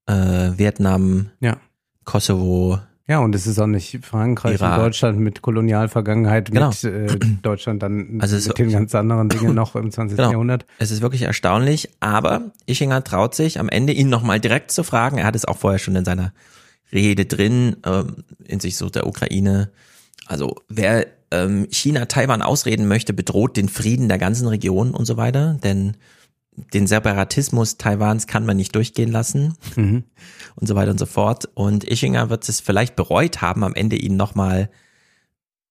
äh, 0.08 0.14
Vietnam, 0.58 1.30
Ja. 1.40 1.58
Kosovo. 2.04 2.80
Ja, 3.08 3.20
und 3.20 3.36
es 3.36 3.46
ist 3.46 3.60
auch 3.60 3.68
nicht 3.68 4.06
Frankreich 4.06 4.56
Irak. 4.60 4.78
und 4.80 4.84
Deutschland 4.86 5.20
mit 5.20 5.42
Kolonialvergangenheit, 5.42 6.50
Genau. 6.52 6.70
mit 6.70 6.84
äh, 6.84 7.08
Deutschland 7.42 7.84
dann 7.84 8.20
Also 8.22 8.36
mit 8.48 8.58
den 8.58 8.72
ganz 8.72 8.96
anderen 8.96 9.30
Dingen 9.30 9.54
noch 9.54 9.76
im 9.76 9.92
20. 9.92 10.18
Genau. 10.18 10.32
Jahrhundert. 10.32 10.66
Es 10.80 10.92
ist 10.92 11.02
wirklich 11.02 11.22
erstaunlich, 11.24 11.90
aber 12.00 12.52
Ischinger 12.66 13.04
traut 13.04 13.36
sich 13.36 13.60
am 13.60 13.70
Ende 13.70 13.94
ihn 13.94 14.10
nochmal 14.10 14.40
direkt 14.40 14.72
zu 14.72 14.84
fragen. 14.84 15.18
Er 15.18 15.26
hat 15.26 15.36
es 15.36 15.46
auch 15.46 15.58
vorher 15.58 15.80
schon 15.80 15.96
in 15.96 16.06
seiner 16.06 16.34
Rede 16.92 17.26
drin, 17.26 17.78
ähm, 17.86 18.24
in 18.46 18.60
sich 18.60 18.76
so 18.78 18.90
der 18.90 19.06
Ukraine. 19.06 19.70
Also 20.26 20.56
wer 20.68 21.06
ähm, 21.32 21.68
China 21.72 22.06
Taiwan 22.06 22.42
ausreden 22.42 22.88
möchte, 22.88 23.14
bedroht 23.14 23.58
den 23.58 23.69
Frieden 23.69 24.10
der 24.10 24.18
ganzen 24.18 24.48
Region 24.48 24.92
und 24.92 25.06
so 25.06 25.18
weiter, 25.18 25.58
denn 25.64 25.98
den 26.74 26.85
Separatismus 26.85 27.77
Taiwans 27.77 28.27
kann 28.27 28.45
man 28.45 28.58
nicht 28.58 28.76
durchgehen 28.76 29.11
lassen 29.11 29.53
Mhm. 29.76 30.03
und 30.56 30.68
so 30.68 30.76
weiter 30.76 30.92
und 30.92 31.00
so 31.00 31.06
fort. 31.06 31.50
Und 31.53 31.85
Ischinger 31.85 32.30
wird 32.30 32.48
es 32.50 32.60
vielleicht 32.60 32.95
bereut 32.95 33.42
haben, 33.42 33.64
am 33.64 33.74
Ende 33.74 33.95
ihn 33.95 34.18
nochmal, 34.18 34.69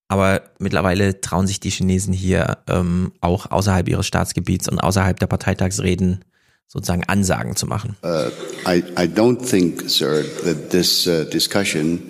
aber 0.09 0.43
mittlerweile 0.59 1.21
trauen 1.21 1.47
sich 1.47 1.61
die 1.61 1.71
Chinesen 1.71 2.13
hier 2.15 2.59
ähm, 2.67 3.13
auch 3.21 3.51
außerhalb 3.51 3.89
ihres 3.89 4.07
Staatsgebiets 4.07 4.69
und 4.69 4.79
außerhalb 4.81 5.19
der 5.21 5.27
Parteitagsreden 5.29 6.25
sozusagen 6.67 7.05
Ansagen 7.05 7.57
zu 7.57 7.67
machen. 7.67 7.97
Uh, 8.03 8.29
I, 8.69 8.79
I 8.99 9.07
don't 9.07 9.45
think, 9.45 9.89
sir, 9.91 10.25
that 10.45 10.71
this 10.71 11.07
uh, 11.07 11.25
discussion 11.25 12.01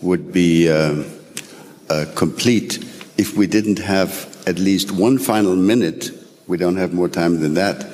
would 0.00 0.32
be 0.32 0.68
uh, 0.70 1.02
Uh, 1.88 2.04
complete 2.14 2.78
if 3.16 3.36
we 3.36 3.46
didn't 3.46 3.78
have 3.78 4.36
at 4.46 4.58
least 4.58 4.90
one 4.90 5.18
final 5.18 5.56
minute, 5.56 6.10
we 6.46 6.56
don't 6.56 6.76
have 6.76 6.92
more 6.92 7.08
time 7.08 7.40
than 7.40 7.54
that, 7.54 7.84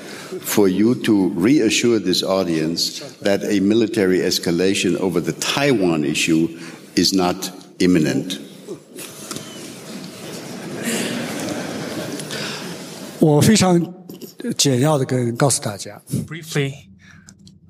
for 0.40 0.66
you 0.66 0.94
to 1.02 1.28
reassure 1.30 1.98
this 1.98 2.22
audience 2.22 3.00
that 3.18 3.42
a 3.44 3.60
military 3.60 4.18
escalation 4.18 4.96
over 4.96 5.20
the 5.20 5.32
Taiwan 5.34 6.04
issue 6.04 6.58
is 6.96 7.12
not 7.12 7.50
imminent. 7.78 8.38
Briefly 16.26 16.88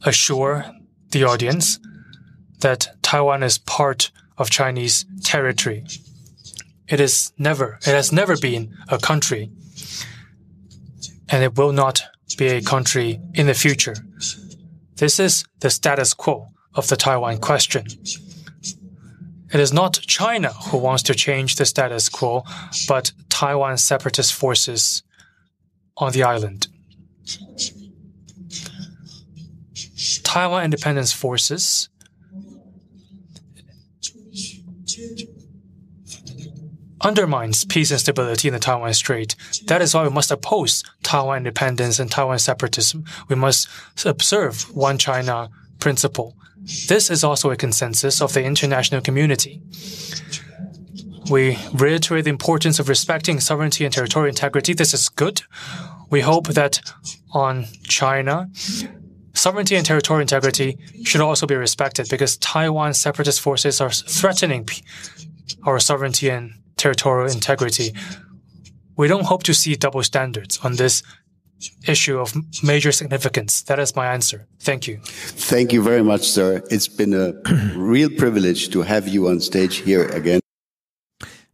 assure 0.05 0.65
the 1.11 1.25
audience 1.25 1.79
that 2.61 2.89
Taiwan 3.03 3.43
is 3.43 3.59
part 3.59 4.11
of 4.39 4.49
Chinese 4.49 5.05
territory. 5.23 5.85
It 6.89 7.01
is 7.01 7.33
never, 7.39 7.79
it 7.87 7.95
has 7.95 8.13
never 8.13 8.37
been 8.37 8.77
a 8.89 8.99
country, 8.99 9.51
and 11.29 11.43
it 11.43 11.57
will 11.57 11.73
not 11.73 12.03
be 12.37 12.49
a 12.49 12.63
country 12.63 13.21
in 13.35 13.47
the 13.47 13.55
future. 13.55 13.95
This 14.97 15.19
is 15.19 15.45
the 15.61 15.71
status 15.71 16.15
quo 16.15 16.49
of 16.75 16.89
the 16.89 16.97
Taiwan 16.97 17.39
question. 17.39 17.87
It 19.53 19.61
is 19.61 19.73
not 19.73 20.01
China 20.07 20.53
who 20.53 20.79
wants 20.79 21.03
to 21.05 21.15
change 21.15 21.57
the 21.57 21.67
status 21.67 22.09
quo, 22.09 22.45
but 22.89 23.13
Taiwan 23.29 23.77
separatist 23.77 24.33
forces 24.33 25.03
on 25.97 26.13
the 26.13 26.23
island. 26.23 26.69
Taiwan 30.23 30.65
independence 30.65 31.13
forces 31.13 31.91
undermines 37.03 37.65
peace 37.65 37.91
and 37.91 38.01
stability 38.01 38.49
in 38.49 38.55
the 38.55 38.61
Taiwan 38.61 38.95
Strait. 38.95 39.35
That 39.67 39.83
is 39.83 39.95
why 39.95 40.05
we 40.05 40.11
must 40.11 40.31
oppose 40.31 40.85
Taiwan 41.03 41.39
independence 41.39 41.99
and 41.99 42.11
Taiwan 42.11 42.39
separatism. 42.39 43.05
We 43.29 43.37
must 43.37 43.69
observe 44.05 44.75
one 44.75 44.99
China 44.99 45.51
principle. 45.79 46.37
This 46.89 47.11
is 47.11 47.25
also 47.25 47.51
a 47.51 47.57
consensus 47.57 48.23
of 48.23 48.33
the 48.35 48.45
international 48.45 49.01
community. 49.01 49.61
We 51.31 51.59
reiterate 51.73 52.25
the 52.25 52.31
importance 52.31 52.79
of 52.79 52.89
respecting 52.89 53.41
sovereignty 53.41 53.85
and 53.85 53.93
territorial 53.93 54.29
integrity. 54.29 54.73
This 54.75 54.95
is 54.95 55.09
good. 55.09 55.43
We 56.11 56.21
hope 56.21 56.49
that 56.49 56.81
on 57.33 57.67
China, 57.85 58.49
sovereignty 59.35 59.77
and 59.77 59.87
territorial 59.87 60.21
integrity 60.21 60.79
should 61.05 61.21
also 61.21 61.47
be 61.47 61.55
respected 61.55 62.09
because 62.09 62.37
Taiwan 62.37 62.95
separatist 62.95 63.41
forces 63.41 63.81
are 63.81 63.91
threatening 63.91 64.69
our 65.65 65.79
sovereignty 65.81 66.29
and 66.29 66.55
territorial 66.83 67.31
integrity. 67.31 67.93
We 68.97 69.09
don't 69.09 69.25
hope 69.25 69.43
to 69.45 69.53
see 69.55 69.77
double 69.77 70.03
standards 70.03 70.59
on 70.65 70.77
this 70.77 71.03
issue 71.87 72.19
of 72.21 72.35
major 72.63 72.93
significance. 72.93 73.63
That 73.65 73.79
is 73.79 73.95
my 73.95 74.07
answer. 74.07 74.47
Thank 74.65 74.87
you. 74.89 74.99
Thank 75.49 75.73
you 75.73 75.83
very 75.85 76.03
much, 76.03 76.23
sir. 76.23 76.63
It's 76.71 76.89
been 76.89 77.15
a 77.15 77.33
real 77.77 78.11
privilege 78.11 78.71
to 78.71 78.83
have 78.83 79.09
you 79.09 79.29
on 79.29 79.41
stage 79.41 79.83
here 79.85 80.09
again. 80.15 80.41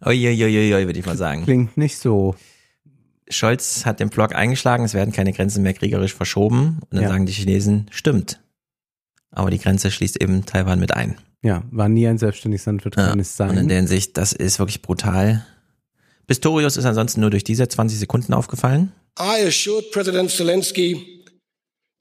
Uiuiuiui, 0.05 0.87
würde 0.87 0.99
ich 0.99 1.07
mal 1.07 1.17
sagen. 1.17 1.45
Klingt 1.45 1.77
nicht 1.77 1.99
so. 1.99 2.35
Scholz 3.31 3.85
hat 3.85 4.01
den 4.01 4.09
Block 4.09 4.35
eingeschlagen, 4.35 4.85
es 4.85 4.95
werden 4.95 5.13
keine 5.13 5.33
Grenzen 5.33 5.63
mehr 5.63 5.75
kriegerisch 5.75 6.15
verschoben. 6.15 6.79
Und 6.89 6.95
dann 6.95 7.03
Ja. 7.03 7.09
sagen 7.09 7.27
die 7.27 7.33
Chinesen, 7.33 7.87
stimmt. 7.91 8.41
Aber 9.31 9.51
die 9.51 9.59
Grenze 9.59 9.91
schließt 9.91 10.21
eben 10.23 10.47
Taiwan 10.47 10.81
mit 10.81 10.95
ein. 10.95 11.19
Ja, 11.43 11.63
war 11.71 11.89
nie 11.89 12.07
ein 12.09 12.19
selbstständiges 12.19 12.67
Land, 12.67 12.85
wird 12.85 12.97
Ja, 12.97 13.09
keines 13.09 13.39
und 13.41 13.49
in 13.51 13.55
sein. 13.57 13.69
der 13.69 13.77
Hinsicht, 13.79 14.17
das 14.17 14.33
ist 14.33 14.59
wirklich 14.59 14.83
brutal. 14.83 15.47
Pistorius 16.27 16.77
ist 16.77 16.85
ansonsten 16.85 17.21
nur 17.21 17.31
durch 17.31 17.45
diese 17.45 17.67
20 17.69 17.99
Sekunden 17.99 18.35
aufgefallen. 18.35 18.93
I 19.19 19.47
assured 19.47 19.91
President 19.93 20.31
Zelensky, 20.31 21.25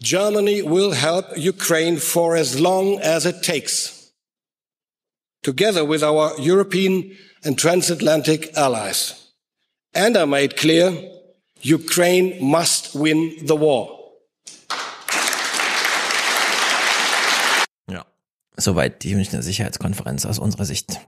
Germany 0.01 0.64
will 0.64 0.93
help 0.93 1.25
Ukraine 1.38 1.98
for 1.98 2.35
as 2.35 2.57
long 2.59 2.99
as 3.01 3.25
it 3.25 3.41
takes, 3.41 4.11
together 5.43 5.88
with 5.88 6.03
our 6.03 6.38
European 6.40 7.11
and 7.43 7.59
transatlantic 7.59 8.56
allies. 8.56 9.16
And 9.93 10.16
I 10.17 10.25
made 10.25 10.56
clear, 10.57 10.93
Ukraine 11.64 12.38
must 12.41 12.93
win 12.93 13.33
the 13.48 13.56
war. 13.59 13.90
Ja. 17.90 18.06
Soweit 18.59 19.03
die 19.03 19.13
Münchner 19.13 19.43
Sicherheitskonferenz 19.43 20.25
aus 20.25 20.39
unserer 20.39 20.65
Sicht. 20.65 20.99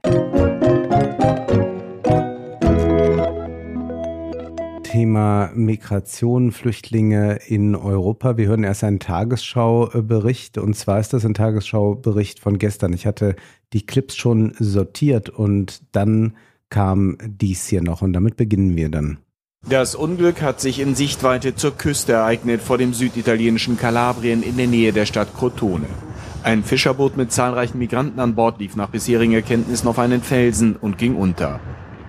Thema 4.84 5.50
Migration, 5.54 6.52
Flüchtlinge 6.52 7.40
in 7.46 7.74
Europa. 7.74 8.36
Wir 8.36 8.46
hören 8.46 8.64
erst 8.64 8.84
einen 8.84 9.00
Tagesschaubericht 9.00 10.58
und 10.58 10.74
zwar 10.74 11.00
ist 11.00 11.12
das 11.12 11.24
ein 11.24 11.34
Tagesschaubericht 11.34 12.38
von 12.38 12.58
gestern. 12.58 12.92
Ich 12.92 13.06
hatte 13.06 13.34
die 13.72 13.84
Clips 13.84 14.16
schon 14.16 14.54
sortiert 14.58 15.28
und 15.28 15.82
dann 15.92 16.36
kam 16.70 17.18
dies 17.26 17.66
hier 17.66 17.82
noch 17.82 18.02
und 18.02 18.12
damit 18.12 18.36
beginnen 18.36 18.76
wir 18.76 18.90
dann. 18.90 19.18
Das 19.68 19.94
Unglück 19.94 20.42
hat 20.42 20.60
sich 20.60 20.80
in 20.80 20.94
Sichtweite 20.94 21.54
zur 21.54 21.76
Küste 21.76 22.14
ereignet 22.14 22.62
vor 22.62 22.78
dem 22.78 22.94
süditalienischen 22.94 23.76
Kalabrien 23.76 24.42
in 24.42 24.56
der 24.56 24.66
Nähe 24.66 24.92
der 24.92 25.06
Stadt 25.06 25.34
Crotone. 25.36 25.86
Ein 26.42 26.64
Fischerboot 26.64 27.16
mit 27.16 27.30
zahlreichen 27.30 27.78
Migranten 27.78 28.18
an 28.18 28.34
Bord 28.34 28.58
lief 28.58 28.74
nach 28.74 28.88
bisherigen 28.88 29.34
Erkenntnissen 29.34 29.86
auf 29.86 29.98
einen 29.98 30.22
Felsen 30.22 30.76
und 30.76 30.96
ging 30.98 31.14
unter. 31.14 31.60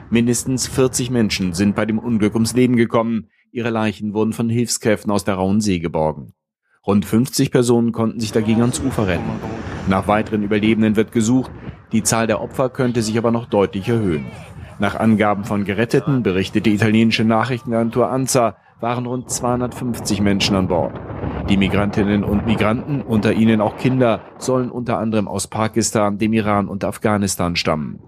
Mindestens 0.10 0.68
40 0.68 1.12
Menschen 1.12 1.54
sind 1.54 1.76
bei 1.76 1.86
dem 1.86 2.00
Unglück 2.00 2.34
ums 2.34 2.54
Leben 2.54 2.78
gekommen. 2.78 3.28
Ihre 3.52 3.70
Leichen 3.70 4.14
wurden 4.14 4.34
von 4.34 4.50
Hilfskräften 4.50 5.12
aus 5.12 5.26
der 5.26 5.36
rauen 5.36 5.62
See 5.62 5.80
geborgen. 5.80 6.34
Rund 6.88 7.06
50 7.06 7.52
Personen 7.52 7.92
konnten 7.92 8.22
sich 8.22 8.32
dagegen 8.32 8.62
ans 8.62 8.80
Ufer 8.80 9.08
retten. 9.08 9.30
Nach 9.88 10.08
weiteren 10.08 10.42
Überlebenden 10.42 10.96
wird 10.96 11.12
gesucht. 11.12 11.52
Die 11.92 12.02
Zahl 12.02 12.26
der 12.26 12.42
Opfer 12.42 12.70
könnte 12.70 13.02
sich 13.02 13.18
aber 13.18 13.32
noch 13.32 13.46
deutlich 13.46 13.90
erhöhen. 13.90 14.26
Nach 14.82 14.96
Angaben 14.96 15.44
von 15.44 15.64
Geretteten, 15.64 16.24
berichtet 16.24 16.66
die 16.66 16.74
italienische 16.74 17.24
Nachrichtenagentur 17.24 18.10
ANSA, 18.10 18.56
waren 18.80 19.06
rund 19.06 19.30
250 19.30 20.22
Menschen 20.22 20.56
an 20.56 20.68
Bord. 20.70 21.00
Die 21.48 21.56
Migrantinnen 21.56 22.24
und 22.24 22.48
Migranten, 22.48 23.04
unter 23.04 23.32
ihnen 23.32 23.62
auch 23.62 23.78
Kinder, 23.78 24.22
sollen 24.40 24.72
unter 24.72 24.98
anderem 24.98 25.28
aus 25.28 25.46
Pakistan, 25.46 26.18
dem 26.18 26.34
Iran 26.34 26.68
und 26.68 26.84
Afghanistan 26.84 27.56
stammen. 27.56 28.00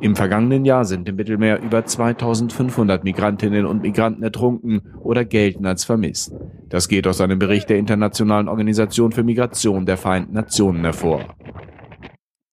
Im 0.00 0.16
vergangenen 0.16 0.64
Jahr 0.64 0.86
sind 0.86 1.06
im 1.06 1.16
Mittelmeer 1.16 1.60
über 1.60 1.84
2500 1.84 3.04
Migrantinnen 3.04 3.66
und 3.66 3.82
Migranten 3.82 4.22
ertrunken 4.22 4.80
oder 5.02 5.26
gelten 5.26 5.66
als 5.66 5.84
vermisst. 5.84 6.32
Das 6.70 6.88
geht 6.88 7.06
aus 7.06 7.20
einem 7.20 7.38
Bericht 7.38 7.68
der 7.68 7.76
Internationalen 7.76 8.48
Organisation 8.48 9.12
für 9.12 9.22
Migration 9.22 9.84
der 9.84 9.98
Vereinten 9.98 10.32
Nationen 10.32 10.82
hervor. 10.82 11.26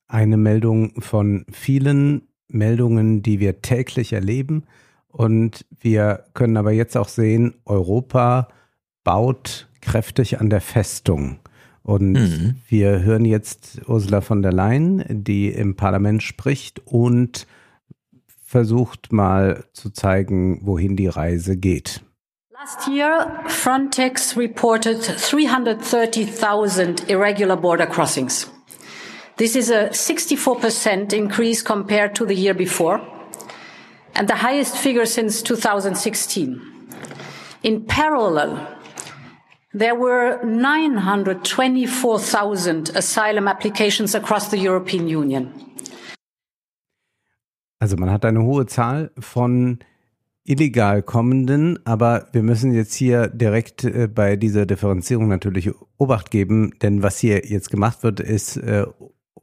Eine 0.09 0.35
Meldung 0.35 0.99
von 0.99 1.45
vielen 1.49 2.28
Meldungen, 2.49 3.21
die 3.21 3.39
wir 3.39 3.61
täglich 3.61 4.13
erleben. 4.13 4.63
Und 5.07 5.65
wir 5.79 6.25
können 6.33 6.57
aber 6.57 6.71
jetzt 6.71 6.97
auch 6.97 7.07
sehen, 7.07 7.55
Europa 7.65 8.49
baut 9.03 9.67
kräftig 9.81 10.39
an 10.39 10.49
der 10.49 10.61
Festung. 10.61 11.39
Und 11.81 12.13
mhm. 12.13 12.55
wir 12.67 13.01
hören 13.01 13.25
jetzt 13.25 13.81
Ursula 13.87 14.21
von 14.21 14.41
der 14.41 14.53
Leyen, 14.53 15.03
die 15.09 15.49
im 15.49 15.75
Parlament 15.75 16.21
spricht 16.21 16.81
und 16.85 17.47
versucht 18.45 19.11
mal 19.11 19.63
zu 19.73 19.89
zeigen, 19.89 20.65
wohin 20.65 20.95
die 20.95 21.07
Reise 21.07 21.57
geht. 21.57 22.03
Last 22.51 22.87
year, 22.89 23.41
Frontex 23.47 24.35
reported 24.35 24.99
330,000 24.99 27.09
irregular 27.09 27.55
border 27.55 27.87
crossings. 27.87 28.51
This 29.39 29.55
is 29.55 29.71
a 29.71 29.89
64% 29.89 31.13
increase 31.13 31.63
compared 31.63 32.13
to 32.15 32.25
the 32.25 32.35
year 32.35 32.53
before 32.53 32.99
and 34.13 34.27
the 34.27 34.35
highest 34.35 34.75
figure 34.75 35.05
since 35.05 35.41
2016. 35.41 36.61
In 37.63 37.85
parallel, 37.85 38.75
There 39.71 39.95
were 39.95 40.43
924,000 40.43 42.89
asylum 42.95 43.47
applications 43.47 44.15
across 44.15 44.49
the 44.49 44.57
European 44.57 45.07
Union. 45.07 45.53
Also 47.79 47.95
man 47.95 48.09
hat 48.09 48.25
eine 48.25 48.41
hohe 48.41 48.65
Zahl 48.65 49.11
von 49.19 49.77
illegal 50.43 51.03
kommenden, 51.03 51.77
aber 51.85 52.29
wir 52.31 52.41
müssen 52.41 52.73
jetzt 52.73 52.95
hier 52.95 53.27
direkt 53.27 53.83
äh, 53.83 54.07
bei 54.07 54.37
dieser 54.37 54.65
Differenzierung 54.65 55.27
natürlich 55.27 55.69
Obacht 55.97 56.31
geben, 56.31 56.73
denn 56.81 57.03
was 57.03 57.19
hier 57.19 57.45
jetzt 57.45 57.69
gemacht 57.69 58.01
wird, 58.01 58.19
ist 58.19 58.57
äh, 58.57 58.87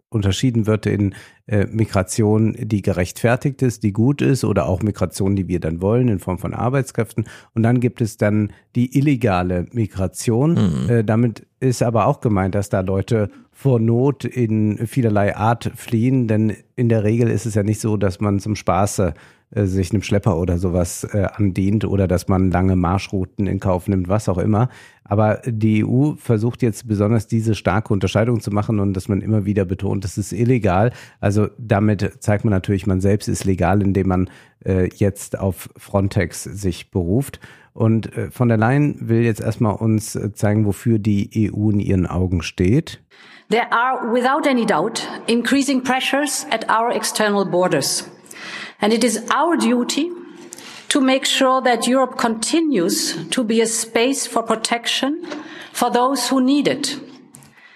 unterschieden 0.08 0.66
wird 0.66 0.86
in 0.86 1.14
äh, 1.46 1.66
Migration, 1.66 2.56
die 2.58 2.82
gerechtfertigt 2.82 3.62
ist, 3.62 3.82
die 3.82 3.92
gut 3.92 4.22
ist 4.22 4.44
oder 4.44 4.66
auch 4.66 4.82
Migration, 4.82 5.36
die 5.36 5.48
wir 5.48 5.60
dann 5.60 5.82
wollen 5.82 6.08
in 6.08 6.18
Form 6.18 6.38
von 6.38 6.54
Arbeitskräften. 6.54 7.26
Und 7.54 7.62
dann 7.62 7.80
gibt 7.80 8.00
es 8.00 8.16
dann 8.16 8.52
die 8.74 8.96
illegale 8.96 9.66
Migration. 9.72 10.52
Mhm. 10.52 10.90
Äh, 10.90 11.04
damit 11.04 11.46
ist 11.60 11.82
aber 11.82 12.06
auch 12.06 12.20
gemeint, 12.20 12.54
dass 12.54 12.68
da 12.68 12.80
Leute 12.80 13.30
vor 13.50 13.80
Not 13.80 14.24
in 14.24 14.86
vielerlei 14.86 15.36
Art 15.36 15.72
fliehen, 15.74 16.28
denn 16.28 16.54
in 16.76 16.88
der 16.88 17.04
Regel 17.04 17.30
ist 17.30 17.46
es 17.46 17.54
ja 17.54 17.62
nicht 17.62 17.80
so, 17.80 17.96
dass 17.96 18.20
man 18.20 18.38
zum 18.38 18.54
Spaße 18.54 19.14
äh, 19.50 19.64
sich 19.66 19.92
einem 19.92 20.02
Schlepper 20.02 20.38
oder 20.38 20.58
sowas 20.58 21.04
äh, 21.04 21.26
andient 21.34 21.84
oder 21.84 22.08
dass 22.08 22.26
man 22.26 22.50
lange 22.50 22.74
Marschrouten 22.74 23.46
in 23.46 23.60
Kauf 23.60 23.86
nimmt, 23.86 24.08
was 24.08 24.28
auch 24.28 24.38
immer. 24.38 24.68
Aber 25.04 25.40
die 25.46 25.84
EU 25.84 26.14
versucht 26.16 26.62
jetzt 26.62 26.88
besonders 26.88 27.28
diese 27.28 27.54
starke 27.54 27.92
Unterscheidung 27.92 28.40
zu 28.40 28.50
machen 28.50 28.80
und 28.80 28.94
dass 28.94 29.08
man 29.08 29.20
immer 29.20 29.44
wieder 29.44 29.64
betont, 29.64 30.02
das 30.02 30.18
ist 30.18 30.32
illegal. 30.32 30.90
Also 31.20 31.48
damit 31.58 32.16
zeigt 32.20 32.44
man 32.44 32.50
natürlich, 32.50 32.88
man 32.88 33.00
selbst 33.00 33.28
ist 33.28 33.44
legal, 33.44 33.82
indem 33.82 34.08
man 34.08 34.30
äh, 34.64 34.88
jetzt 34.96 35.38
auf 35.38 35.70
Frontex 35.76 36.42
sich 36.42 36.90
beruft. 36.90 37.38
Und 37.72 38.16
äh, 38.16 38.30
von 38.30 38.48
der 38.48 38.56
Leyen 38.56 38.96
will 39.08 39.22
jetzt 39.22 39.40
erstmal 39.40 39.76
uns 39.76 40.16
äh, 40.16 40.32
zeigen, 40.32 40.66
wofür 40.66 40.98
die 40.98 41.52
EU 41.52 41.70
in 41.70 41.78
ihren 41.78 42.06
Augen 42.06 42.42
steht. 42.42 43.00
There 43.50 43.70
are, 43.70 44.12
without 44.12 44.48
any 44.48 44.66
doubt, 44.66 45.06
increasing 45.28 45.82
pressures 45.84 46.46
at 46.50 46.68
our 46.68 46.90
external 46.90 47.44
borders. 47.44 48.10
And 48.80 48.92
it 48.92 49.04
is 49.04 49.22
our 49.34 49.56
duty 49.56 50.10
to 50.88 51.00
make 51.00 51.26
sure 51.26 51.62
that 51.62 51.86
Europe 51.86 52.16
continues 52.16 53.16
to 53.30 53.44
be 53.44 53.60
a 53.60 53.66
space 53.66 54.26
for 54.26 54.42
protection 54.42 55.26
for 55.72 55.90
those 55.90 56.30
who 56.30 56.40
need 56.40 56.68
it. 56.68 57.00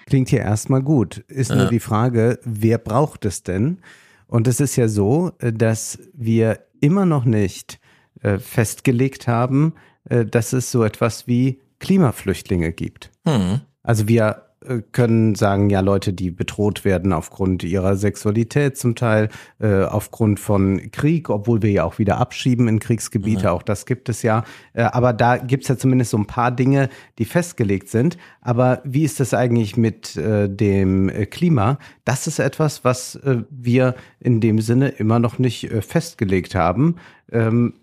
Klingt 0.07 0.29
hier 0.29 0.41
erstmal 0.41 0.81
gut. 0.81 1.23
Ist 1.27 1.51
ja. 1.51 1.57
nur 1.57 1.67
die 1.67 1.79
Frage, 1.79 2.39
wer 2.43 2.77
braucht 2.77 3.25
es 3.25 3.43
denn? 3.43 3.79
Und 4.27 4.47
es 4.47 4.59
ist 4.59 4.75
ja 4.75 4.87
so, 4.87 5.31
dass 5.39 5.99
wir 6.13 6.59
immer 6.79 7.05
noch 7.05 7.25
nicht 7.25 7.79
äh, 8.21 8.39
festgelegt 8.39 9.27
haben, 9.27 9.73
äh, 10.09 10.25
dass 10.25 10.53
es 10.53 10.71
so 10.71 10.83
etwas 10.83 11.27
wie 11.27 11.61
Klimaflüchtlinge 11.79 12.71
gibt. 12.71 13.11
Hm. 13.25 13.61
Also 13.83 14.07
wir 14.07 14.50
können 14.91 15.33
sagen, 15.33 15.69
ja, 15.71 15.79
Leute, 15.79 16.13
die 16.13 16.29
bedroht 16.29 16.85
werden 16.85 17.13
aufgrund 17.13 17.63
ihrer 17.63 17.95
Sexualität 17.95 18.77
zum 18.77 18.95
Teil, 18.95 19.29
äh, 19.59 19.83
aufgrund 19.83 20.39
von 20.39 20.91
Krieg, 20.91 21.29
obwohl 21.29 21.63
wir 21.63 21.71
ja 21.71 21.83
auch 21.83 21.97
wieder 21.97 22.17
abschieben 22.17 22.67
in 22.67 22.79
Kriegsgebiete, 22.79 23.43
mhm. 23.45 23.49
auch 23.49 23.63
das 23.63 23.87
gibt 23.87 24.07
es 24.07 24.21
ja. 24.21 24.43
Äh, 24.73 24.83
aber 24.83 25.13
da 25.13 25.37
gibt 25.37 25.63
es 25.63 25.69
ja 25.69 25.77
zumindest 25.77 26.11
so 26.11 26.17
ein 26.17 26.27
paar 26.27 26.51
Dinge, 26.51 26.89
die 27.17 27.25
festgelegt 27.25 27.89
sind. 27.89 28.17
Aber 28.41 28.81
wie 28.83 29.03
ist 29.03 29.19
das 29.19 29.33
eigentlich 29.33 29.77
mit 29.77 30.15
äh, 30.15 30.47
dem 30.47 31.09
äh, 31.09 31.25
Klima? 31.25 31.79
Das 32.05 32.27
ist 32.27 32.37
etwas, 32.37 32.83
was 32.83 33.15
äh, 33.15 33.43
wir 33.49 33.95
in 34.19 34.41
dem 34.41 34.61
Sinne 34.61 34.89
immer 34.89 35.17
noch 35.17 35.39
nicht 35.39 35.71
äh, 35.71 35.81
festgelegt 35.81 36.53
haben. 36.53 36.97
Ähm, 37.31 37.73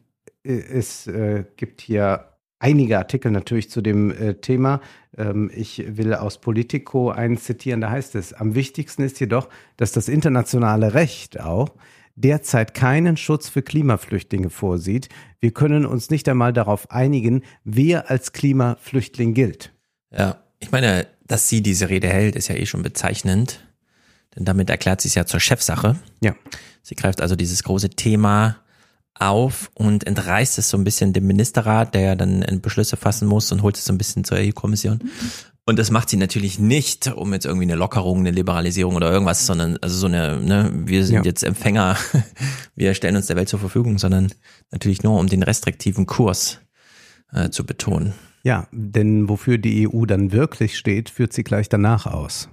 es 0.44 1.06
äh, 1.08 1.44
gibt 1.56 1.80
hier 1.80 2.28
einige 2.60 2.98
Artikel 2.98 3.30
natürlich 3.30 3.70
zu 3.70 3.80
dem 3.80 4.10
äh, 4.10 4.34
Thema. 4.34 4.80
Ähm, 5.18 5.50
ich 5.54 5.84
will 5.86 6.14
aus 6.14 6.40
Politico 6.40 7.10
eins 7.10 7.44
zitieren, 7.44 7.80
da 7.80 7.90
heißt 7.90 8.14
es, 8.14 8.32
am 8.32 8.54
wichtigsten 8.54 9.02
ist 9.02 9.20
jedoch, 9.20 9.48
dass 9.76 9.92
das 9.92 10.08
internationale 10.08 10.94
Recht 10.94 11.40
auch 11.40 11.74
derzeit 12.14 12.74
keinen 12.74 13.16
Schutz 13.16 13.48
für 13.48 13.62
Klimaflüchtlinge 13.62 14.50
vorsieht. 14.50 15.08
Wir 15.40 15.52
können 15.52 15.86
uns 15.86 16.10
nicht 16.10 16.28
einmal 16.28 16.52
darauf 16.52 16.90
einigen, 16.90 17.42
wer 17.64 18.10
als 18.10 18.32
Klimaflüchtling 18.32 19.34
gilt. 19.34 19.72
Ja, 20.10 20.42
ich 20.58 20.72
meine, 20.72 21.06
dass 21.26 21.48
sie 21.48 21.62
diese 21.62 21.88
Rede 21.88 22.08
hält, 22.08 22.34
ist 22.34 22.48
ja 22.48 22.56
eh 22.56 22.66
schon 22.66 22.82
bezeichnend. 22.82 23.64
Denn 24.34 24.44
damit 24.44 24.70
erklärt 24.70 25.00
sie 25.00 25.08
es 25.08 25.14
ja 25.14 25.26
zur 25.26 25.40
Chefsache. 25.40 25.96
Ja. 26.20 26.34
Sie 26.82 26.94
greift 26.94 27.20
also 27.20 27.36
dieses 27.36 27.62
große 27.62 27.90
Thema 27.90 28.56
auf 29.18 29.70
und 29.74 30.06
entreißt 30.06 30.58
es 30.58 30.70
so 30.70 30.76
ein 30.76 30.84
bisschen 30.84 31.12
dem 31.12 31.26
Ministerrat, 31.26 31.94
der 31.94 32.00
ja 32.02 32.14
dann 32.14 32.44
Beschlüsse 32.62 32.96
fassen 32.96 33.28
muss 33.28 33.50
und 33.52 33.62
holt 33.62 33.76
es 33.76 33.84
so 33.84 33.92
ein 33.92 33.98
bisschen 33.98 34.24
zur 34.24 34.38
EU-Kommission. 34.38 35.00
Und 35.68 35.78
das 35.78 35.90
macht 35.90 36.08
sie 36.08 36.16
natürlich 36.16 36.58
nicht, 36.58 37.08
um 37.08 37.34
jetzt 37.34 37.44
irgendwie 37.44 37.66
eine 37.66 37.74
Lockerung, 37.74 38.20
eine 38.20 38.30
Liberalisierung 38.30 38.96
oder 38.96 39.12
irgendwas, 39.12 39.44
sondern 39.44 39.76
also 39.82 39.98
so 39.98 40.06
eine, 40.06 40.40
ne, 40.40 40.70
wir 40.72 41.04
sind 41.04 41.16
ja. 41.16 41.22
jetzt 41.24 41.42
Empfänger, 41.42 41.96
wir 42.74 42.94
stellen 42.94 43.16
uns 43.16 43.26
der 43.26 43.36
Welt 43.36 43.50
zur 43.50 43.58
Verfügung, 43.58 43.98
sondern 43.98 44.32
natürlich 44.70 45.02
nur, 45.02 45.18
um 45.18 45.26
den 45.26 45.42
restriktiven 45.42 46.06
Kurs 46.06 46.60
äh, 47.34 47.50
zu 47.50 47.66
betonen. 47.66 48.14
Ja, 48.44 48.66
denn 48.72 49.28
wofür 49.28 49.58
die 49.58 49.86
EU 49.86 50.06
dann 50.06 50.32
wirklich 50.32 50.78
steht, 50.78 51.10
führt 51.10 51.34
sie 51.34 51.44
gleich 51.44 51.68
danach 51.68 52.06
aus. 52.06 52.48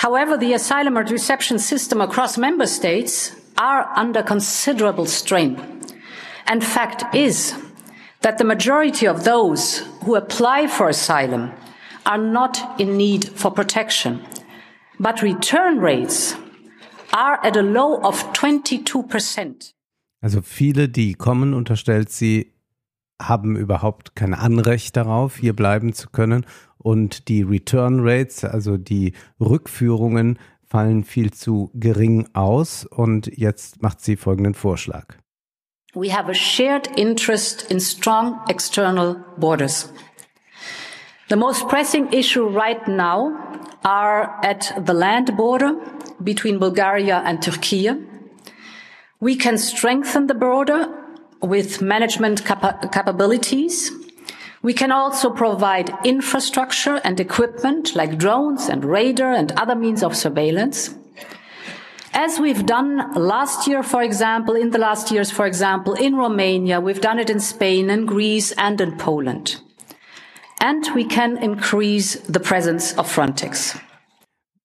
However, 0.00 0.38
the 0.38 0.54
asylum 0.54 0.96
and 0.96 1.10
reception 1.10 1.58
system 1.58 2.00
across 2.00 2.36
member 2.36 2.68
states 2.68 3.32
are 3.56 3.88
under 4.00 4.22
considerable 4.22 5.08
strain. 5.08 5.56
And 6.46 6.62
fact 6.62 7.14
is 7.14 7.54
that 8.22 8.38
the 8.38 8.44
majority 8.44 9.06
of 9.06 9.24
those 9.24 9.84
who 10.04 10.16
apply 10.16 10.68
for 10.68 10.88
asylum 10.88 11.50
are 12.04 12.18
not 12.18 12.58
in 12.78 12.96
need 12.96 13.28
for 13.34 13.50
protection. 13.50 14.20
But 14.98 15.22
return 15.22 15.80
rates 15.80 16.36
are 17.12 17.38
at 17.44 17.56
a 17.56 17.62
low 17.62 18.00
of 18.02 18.32
22%. 18.32 19.72
Also 20.20 20.40
viele, 20.40 20.88
die 20.88 21.14
kommen, 21.14 21.52
unterstellt 21.52 22.10
sie, 22.10 22.52
haben 23.20 23.56
überhaupt 23.56 24.14
kein 24.14 24.34
Anrecht 24.34 24.96
darauf, 24.96 25.36
hier 25.36 25.54
bleiben 25.54 25.92
zu 25.92 26.08
können. 26.10 26.46
Und 26.78 27.28
die 27.28 27.42
Return 27.42 28.00
Rates, 28.00 28.44
also 28.44 28.76
die 28.76 29.12
Rückführungen, 29.40 30.38
fallen 30.62 31.04
viel 31.04 31.32
zu 31.32 31.70
gering 31.74 32.28
aus. 32.32 32.84
Und 32.86 33.26
jetzt 33.36 33.82
macht 33.82 34.00
sie 34.00 34.16
folgenden 34.16 34.54
Vorschlag. 34.54 35.16
We 35.94 36.08
have 36.08 36.30
a 36.30 36.34
shared 36.34 36.88
interest 36.96 37.70
in 37.70 37.78
strong 37.78 38.40
external 38.48 39.22
borders. 39.36 39.92
The 41.28 41.36
most 41.36 41.68
pressing 41.68 42.10
issue 42.14 42.48
right 42.48 42.86
now 42.88 43.68
are 43.84 44.42
at 44.42 44.72
the 44.86 44.94
land 44.94 45.36
border 45.36 45.74
between 46.22 46.58
Bulgaria 46.58 47.20
and 47.26 47.42
Turkey. 47.42 47.90
We 49.20 49.36
can 49.36 49.58
strengthen 49.58 50.28
the 50.28 50.34
border 50.34 50.88
with 51.42 51.82
management 51.82 52.46
capa 52.46 52.88
capabilities. 52.90 53.90
We 54.62 54.72
can 54.72 54.92
also 54.92 55.28
provide 55.28 55.92
infrastructure 56.04 57.02
and 57.04 57.20
equipment 57.20 57.94
like 57.94 58.16
drones 58.16 58.70
and 58.70 58.82
radar 58.82 59.32
and 59.32 59.52
other 59.52 59.74
means 59.74 60.02
of 60.02 60.16
surveillance. 60.16 60.94
As 62.14 62.38
we've 62.38 62.66
done 62.66 63.10
last 63.14 63.66
year, 63.66 63.82
for 63.82 64.02
example, 64.02 64.54
in 64.54 64.70
the 64.70 64.78
last 64.78 65.10
years, 65.10 65.30
for 65.30 65.46
example, 65.46 65.94
in 65.94 66.14
Romania, 66.14 66.78
we've 66.78 67.00
done 67.00 67.18
it 67.18 67.30
in 67.30 67.40
Spain 67.40 67.88
and 67.88 68.06
Greece 68.06 68.52
and 68.58 68.80
in 68.82 68.98
Poland. 68.98 69.62
And 70.60 70.84
we 70.94 71.06
can 71.06 71.38
increase 71.38 72.20
the 72.28 72.38
presence 72.38 72.96
of 72.98 73.10
Frontex. 73.10 73.78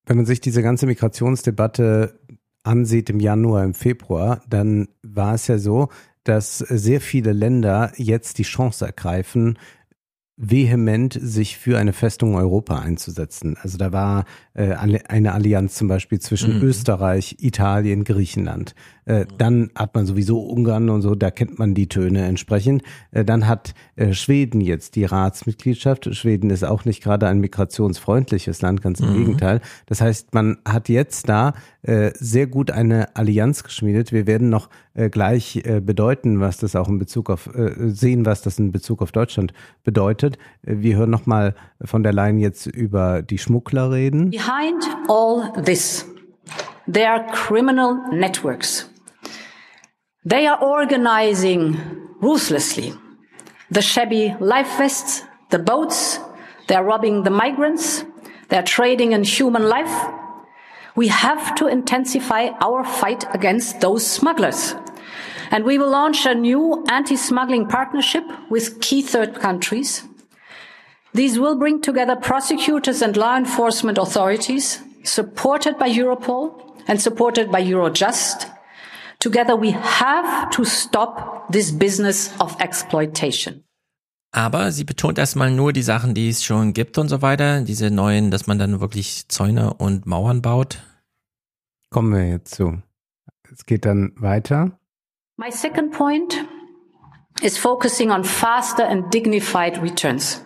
Wenn 0.06 0.18
man 0.18 0.26
sich 0.26 0.42
diese 0.42 0.62
ganze 0.62 0.86
Migrationsdebatte 0.88 2.20
ansieht 2.64 3.10
im 3.10 3.20
Januar, 3.22 3.64
im 3.64 3.74
Februar, 3.74 4.42
dann 4.50 4.90
war 5.02 5.34
es 5.34 5.48
ja 5.48 5.58
so, 5.58 5.88
dass 6.26 6.58
sehr 6.58 7.00
viele 7.00 7.32
Länder 7.32 7.94
jetzt 7.96 8.40
die 8.40 8.44
Chance 8.44 8.86
ergreifen, 8.86 9.58
vehement 10.38 11.18
sich 11.20 11.58
für 11.58 11.80
eine 11.80 11.94
Festung 11.94 12.36
Europa 12.36 12.80
einzusetzen. 12.80 13.58
Also 13.60 13.78
da 13.78 13.92
war 13.92 14.26
äh, 14.54 14.74
eine 14.74 15.34
Allianz 15.34 15.76
zum 15.76 15.88
Beispiel 15.88 16.20
zwischen 16.20 16.58
mhm. 16.58 16.64
Österreich, 16.64 17.38
Italien, 17.40 18.04
Griechenland. 18.04 18.76
Äh, 19.08 19.26
dann 19.38 19.72
hat 19.74 19.96
man 19.96 20.06
sowieso 20.06 20.42
Ungarn 20.42 20.90
und 20.90 21.02
so, 21.02 21.16
da 21.16 21.32
kennt 21.32 21.58
man 21.58 21.74
die 21.74 21.88
Töne 21.88 22.26
entsprechend. 22.26 22.84
Äh, 23.12 23.24
dann 23.24 23.48
hat 23.48 23.74
äh, 23.96 24.14
Schweden 24.14 24.60
jetzt 24.60 24.96
die 24.96 25.06
Ratsmitgliedschaft. 25.06 26.14
Schweden 26.14 26.50
ist 26.50 26.66
auch 26.66 26.84
nicht 26.84 27.02
gerade 27.02 27.28
ein 27.28 27.40
migrationsfreundliches 27.40 28.62
Land, 28.62 28.82
ganz 28.82 29.00
im 29.00 29.12
mhm. 29.12 29.18
Gegenteil. 29.18 29.62
Das 29.86 30.02
heißt, 30.02 30.34
man 30.34 30.58
hat 30.68 30.90
jetzt 30.90 31.30
da 31.30 31.54
sehr 32.20 32.48
gut 32.48 32.70
eine 32.70 33.16
Allianz 33.16 33.64
geschmiedet. 33.64 34.12
Wir 34.12 34.28
werden 34.28 34.50
noch 34.50 34.70
gleich 35.12 35.64
bedeuten, 35.86 36.42
was 36.42 36.58
das 36.58 36.76
auch 36.76 36.90
in 36.90 37.00
Bezug 37.00 37.30
auf 37.30 37.50
sehen, 37.78 38.26
was 38.26 38.42
das 38.42 38.60
in 38.60 38.74
Bezug 38.74 39.02
auf 39.02 39.14
Deutschland 39.14 39.54
bedeutet. 39.86 40.38
Wir 40.64 40.98
hören 40.98 41.12
noch 41.12 41.28
mal 41.28 41.56
von 41.82 42.04
der 42.04 42.12
Leyen 42.12 42.40
jetzt 42.40 42.66
über 42.66 43.22
die 43.22 43.38
Schmuggler 43.38 43.90
reden. 43.90 44.32
Behind 44.32 44.84
all 45.08 45.50
this, 45.64 46.06
there 46.92 47.10
are 47.10 47.26
criminal 47.32 48.00
networks. 48.12 48.90
They 50.28 50.46
are 50.46 50.62
organizing 50.62 51.78
ruthlessly 52.20 52.94
the 53.72 53.82
shabby 53.82 54.36
life 54.42 54.78
vests, 54.78 55.24
the 55.52 55.58
boats, 55.58 56.20
they're 56.68 56.84
robbing 56.84 57.24
the 57.24 57.30
migrants, 57.30 58.04
they're 58.50 58.62
trading 58.62 59.14
in 59.14 59.24
human 59.24 59.70
life. 59.70 59.96
We 60.98 61.08
have 61.08 61.56
to 61.56 61.68
intensify 61.68 62.50
our 62.60 62.84
fight 62.84 63.24
against 63.34 63.80
those 63.80 64.06
smugglers. 64.06 64.76
And 65.50 65.64
we 65.64 65.78
will 65.78 65.90
launch 65.90 66.26
a 66.26 66.36
new 66.36 66.84
anti-smuggling 66.90 67.70
partnership 67.70 68.26
with 68.50 68.82
key 68.82 69.02
third 69.02 69.36
countries. 69.36 70.04
These 71.14 71.40
will 71.40 71.58
bring 71.58 71.82
together 71.82 72.18
prosecutors 72.18 73.02
and 73.02 73.16
law 73.16 73.38
enforcement 73.38 73.98
authorities, 73.98 74.82
supported 75.04 75.80
by 75.80 75.90
Europol 75.90 76.76
and 76.86 77.02
supported 77.02 77.50
by 77.50 77.64
Eurojust, 77.64 78.57
Together 79.20 79.60
we 79.60 79.72
have 79.72 80.50
to 80.52 80.64
stop 80.64 81.52
this 81.52 81.72
business 81.72 82.32
of 82.40 82.56
exploitation. 82.60 83.64
Aber 84.32 84.72
sie 84.72 84.84
betont 84.84 85.18
erstmal 85.18 85.52
nur 85.52 85.74
die 85.74 85.82
Sachen, 85.82 86.14
die 86.14 86.30
es 86.30 86.44
schon 86.44 86.74
gibt 86.74 86.98
und 86.98 87.10
so 87.10 87.22
weiter. 87.22 87.62
Diese 87.62 87.90
neuen, 87.90 88.30
dass 88.30 88.46
man 88.46 88.60
dann 88.60 88.80
wirklich 88.80 89.28
Zäune 89.30 89.74
und 89.74 90.06
Mauern 90.06 90.42
baut. 90.42 90.80
Kommen 91.90 92.14
wir 92.14 92.28
jetzt 92.30 92.54
zu. 92.54 92.82
Es 93.52 93.66
geht 93.66 93.86
dann 93.86 94.14
weiter. 94.18 94.78
My 95.38 95.52
second 95.52 95.92
point 95.92 96.46
is 97.42 97.58
focusing 97.58 98.12
on 98.12 98.24
faster 98.24 98.88
and 98.88 99.12
dignified 99.14 99.82
returns. 99.82 100.44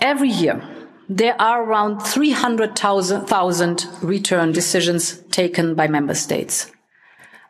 Every 0.00 0.30
year, 0.30 0.62
there 1.08 1.38
are 1.38 1.62
around 1.62 2.00
300,000 2.00 3.88
return 4.02 4.52
decisions 4.52 5.22
taken 5.30 5.76
by 5.76 5.86
member 5.86 6.14
states 6.14 6.72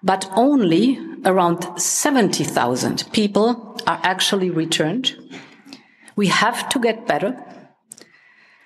but 0.02 0.30
only 0.34 0.98
around 1.24 1.80
70,000 1.80 3.08
people 3.12 3.76
are 3.86 4.00
actually 4.02 4.50
returned. 4.50 5.14
We 6.16 6.28
have 6.28 6.68
to 6.70 6.78
get 6.78 7.06
better. 7.06 7.36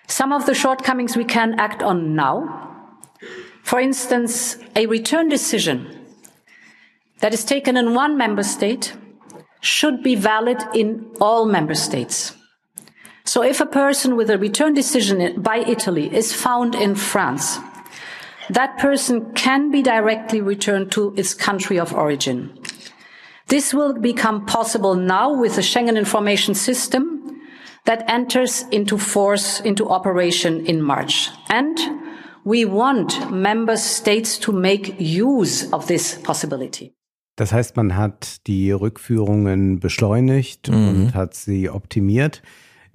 Some 0.09 0.33
of 0.33 0.47
the 0.47 0.55
shortcomings 0.55 1.17
we 1.17 1.25
can 1.25 1.59
act 1.59 1.83
on 1.83 2.15
now. 2.15 2.97
For 3.63 3.81
instance, 3.81 4.57
a 4.75 4.87
return 4.87 5.29
decision 5.29 6.07
that 7.21 7.35
is 7.35 7.45
taken 7.45 7.77
in 7.77 7.95
one 7.95 8.17
member 8.17 8.43
state 8.43 8.95
should 9.61 10.03
be 10.03 10.15
valid 10.15 10.63
in 10.75 11.11
all 11.21 11.47
member 11.47 11.75
states. 11.75 12.35
So 13.25 13.43
if 13.43 13.61
a 13.61 13.67
person 13.67 14.15
with 14.17 14.31
a 14.31 14.39
return 14.39 14.75
decision 14.75 15.43
by 15.43 15.59
Italy 15.59 16.15
is 16.15 16.33
found 16.33 16.75
in 16.77 16.95
France, 16.95 17.59
that 18.51 18.79
person 18.79 19.33
can 19.35 19.71
be 19.71 19.83
directly 19.83 20.41
returned 20.41 20.93
to 20.93 21.15
its 21.17 21.35
country 21.35 21.79
of 21.79 21.93
origin. 21.93 22.59
This 23.49 23.73
will 23.73 23.95
become 23.95 24.45
possible 24.47 24.95
now 24.95 25.33
with 25.33 25.55
the 25.55 25.63
Schengen 25.63 25.97
Information 25.97 26.55
System 26.55 27.41
that 27.85 28.05
enters 28.09 28.65
into 28.71 28.99
force, 28.99 29.61
into 29.61 29.89
operation 29.89 30.67
in 30.67 30.83
March. 30.83 31.31
And 31.49 31.79
we 32.45 32.65
want 32.65 33.31
member 33.31 33.77
states 33.77 34.39
to 34.39 34.53
make 34.53 34.97
use 34.99 35.73
of 35.73 35.87
this 35.87 36.19
possibility. 36.23 36.93
Das 37.37 37.53
heißt, 37.53 37.77
man 37.77 37.97
hat 37.97 38.47
die 38.47 38.73
Rückführungen 38.73 39.79
beschleunigt 39.79 40.71
mhm. 40.71 40.89
und 40.89 41.15
hat 41.15 41.35
sie 41.35 41.69
optimiert. 41.69 42.43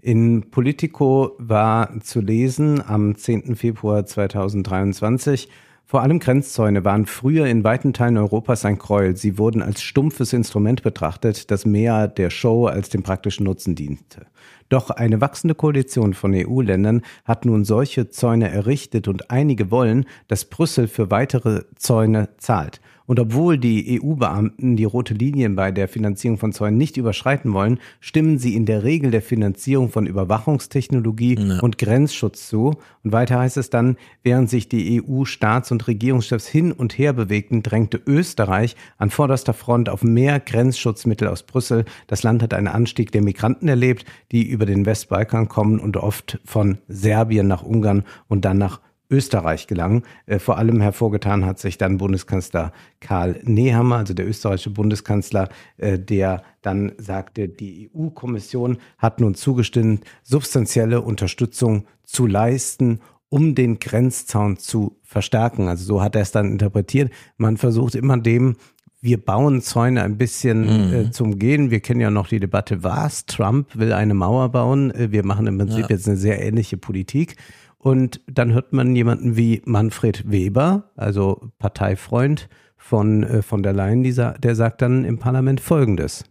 In 0.03 0.49
Politico 0.49 1.35
war 1.37 1.99
zu 2.01 2.21
lesen 2.21 2.81
am 2.83 3.15
10. 3.15 3.55
Februar 3.55 4.03
2023, 4.03 5.47
vor 5.85 6.01
allem 6.01 6.17
Grenzzäune 6.17 6.83
waren 6.85 7.05
früher 7.05 7.45
in 7.45 7.63
weiten 7.63 7.93
Teilen 7.93 8.17
Europas 8.17 8.65
ein 8.65 8.79
Gräuel. 8.79 9.15
Sie 9.15 9.37
wurden 9.37 9.61
als 9.61 9.83
stumpfes 9.83 10.33
Instrument 10.33 10.81
betrachtet, 10.81 11.51
das 11.51 11.65
mehr 11.65 12.07
der 12.07 12.31
Show 12.31 12.65
als 12.65 12.89
dem 12.89 13.03
praktischen 13.03 13.43
Nutzen 13.43 13.75
diente. 13.75 14.25
Doch 14.69 14.89
eine 14.89 15.21
wachsende 15.21 15.53
Koalition 15.53 16.15
von 16.15 16.33
EU-Ländern 16.33 17.01
hat 17.25 17.45
nun 17.45 17.63
solche 17.63 18.09
Zäune 18.09 18.49
errichtet 18.49 19.07
und 19.07 19.29
einige 19.29 19.69
wollen, 19.69 20.05
dass 20.29 20.45
Brüssel 20.45 20.87
für 20.87 21.11
weitere 21.11 21.63
Zäune 21.75 22.29
zahlt. 22.37 22.79
Und 23.11 23.19
obwohl 23.19 23.57
die 23.57 23.99
EU-Beamten 24.01 24.77
die 24.77 24.85
rote 24.85 25.13
Linien 25.13 25.57
bei 25.57 25.73
der 25.73 25.89
Finanzierung 25.89 26.37
von 26.37 26.53
Zäunen 26.53 26.77
nicht 26.77 26.95
überschreiten 26.95 27.51
wollen, 27.51 27.77
stimmen 27.99 28.39
sie 28.39 28.55
in 28.55 28.65
der 28.65 28.85
Regel 28.85 29.11
der 29.11 29.21
Finanzierung 29.21 29.89
von 29.89 30.05
Überwachungstechnologie 30.05 31.35
ja. 31.37 31.59
und 31.59 31.77
Grenzschutz 31.77 32.47
zu. 32.47 32.77
Und 33.03 33.11
weiter 33.11 33.39
heißt 33.39 33.57
es 33.57 33.69
dann, 33.69 33.97
während 34.23 34.49
sich 34.49 34.69
die 34.69 35.03
EU-Staats- 35.03 35.73
und 35.73 35.89
Regierungschefs 35.89 36.47
hin 36.47 36.71
und 36.71 36.97
her 36.97 37.11
bewegten, 37.11 37.63
drängte 37.63 38.01
Österreich 38.07 38.77
an 38.97 39.09
vorderster 39.09 39.53
Front 39.53 39.89
auf 39.89 40.03
mehr 40.03 40.39
Grenzschutzmittel 40.39 41.27
aus 41.27 41.43
Brüssel. 41.43 41.83
Das 42.07 42.23
Land 42.23 42.41
hat 42.41 42.53
einen 42.53 42.69
Anstieg 42.69 43.11
der 43.11 43.23
Migranten 43.23 43.67
erlebt, 43.67 44.05
die 44.31 44.47
über 44.47 44.65
den 44.65 44.85
Westbalkan 44.85 45.49
kommen 45.49 45.81
und 45.81 45.97
oft 45.97 46.39
von 46.45 46.77
Serbien 46.87 47.49
nach 47.49 47.61
Ungarn 47.61 48.05
und 48.29 48.45
dann 48.45 48.57
nach 48.57 48.79
Österreich 49.11 49.67
gelang. 49.67 50.03
Äh, 50.25 50.39
vor 50.39 50.57
allem 50.57 50.81
hervorgetan 50.81 51.45
hat 51.45 51.59
sich 51.59 51.77
dann 51.77 51.97
Bundeskanzler 51.97 52.71
Karl 52.99 53.39
Nehammer, 53.43 53.97
also 53.97 54.13
der 54.13 54.27
österreichische 54.27 54.71
Bundeskanzler, 54.71 55.49
äh, 55.77 55.99
der 55.99 56.41
dann 56.61 56.93
sagte, 56.97 57.49
die 57.49 57.91
EU-Kommission 57.93 58.77
hat 58.97 59.19
nun 59.19 59.35
zugestimmt, 59.35 60.05
substanzielle 60.23 61.01
Unterstützung 61.01 61.85
zu 62.03 62.25
leisten, 62.25 63.01
um 63.29 63.55
den 63.55 63.79
Grenzzaun 63.79 64.57
zu 64.57 64.97
verstärken. 65.03 65.67
Also 65.67 65.85
so 65.85 66.01
hat 66.01 66.15
er 66.15 66.21
es 66.21 66.31
dann 66.31 66.51
interpretiert. 66.51 67.11
Man 67.37 67.57
versucht 67.57 67.95
immer 67.95 68.17
dem 68.17 68.55
wir 69.01 69.17
bauen 69.17 69.61
Zäune 69.61 70.03
ein 70.03 70.17
bisschen 70.17 70.61
mhm. 70.61 70.93
äh, 70.93 71.11
zum 71.11 71.39
Gehen. 71.39 71.71
Wir 71.71 71.79
kennen 71.79 71.99
ja 71.99 72.11
noch 72.11 72.27
die 72.27 72.39
Debatte, 72.39 72.83
was? 72.83 73.25
Trump 73.25 73.75
will 73.75 73.93
eine 73.93 74.13
Mauer 74.13 74.49
bauen. 74.49 74.91
Äh, 74.91 75.11
wir 75.11 75.25
machen 75.25 75.47
im 75.47 75.57
Prinzip 75.57 75.81
ja. 75.81 75.87
jetzt 75.89 76.07
eine 76.07 76.17
sehr 76.17 76.41
ähnliche 76.41 76.77
Politik. 76.77 77.35
Und 77.81 78.21
dann 78.27 78.53
hört 78.53 78.73
man 78.73 78.95
jemanden 78.95 79.35
wie 79.35 79.63
Manfred 79.65 80.29
Weber, 80.29 80.91
also 80.95 81.51
Parteifreund 81.57 82.47
von, 82.77 83.23
äh, 83.23 83.41
von 83.41 83.63
der 83.63 83.73
Leyen, 83.73 84.03
dieser, 84.03 84.33
der 84.33 84.53
sagt 84.53 84.83
dann 84.83 85.03
im 85.03 85.17
Parlament 85.17 85.59
Folgendes. 85.59 86.23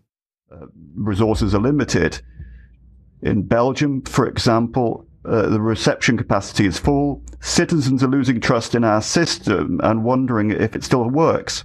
Uh, 0.52 0.66
resources 0.96 1.52
are 1.52 1.62
limited. 1.62 2.22
In 3.20 3.48
Belgium, 3.48 4.04
for 4.06 4.28
example, 4.28 5.06
uh, 5.24 5.50
the 5.50 5.60
reception 5.60 6.16
capacity 6.16 6.66
is 6.66 6.78
full. 6.78 7.22
Citizens 7.40 8.02
are 8.04 8.10
losing 8.10 8.40
trust 8.40 8.76
in 8.76 8.84
our 8.84 9.02
system 9.02 9.80
and 9.82 10.04
wondering 10.04 10.50
if 10.50 10.76
it 10.76 10.84
still 10.84 11.10
works. 11.10 11.64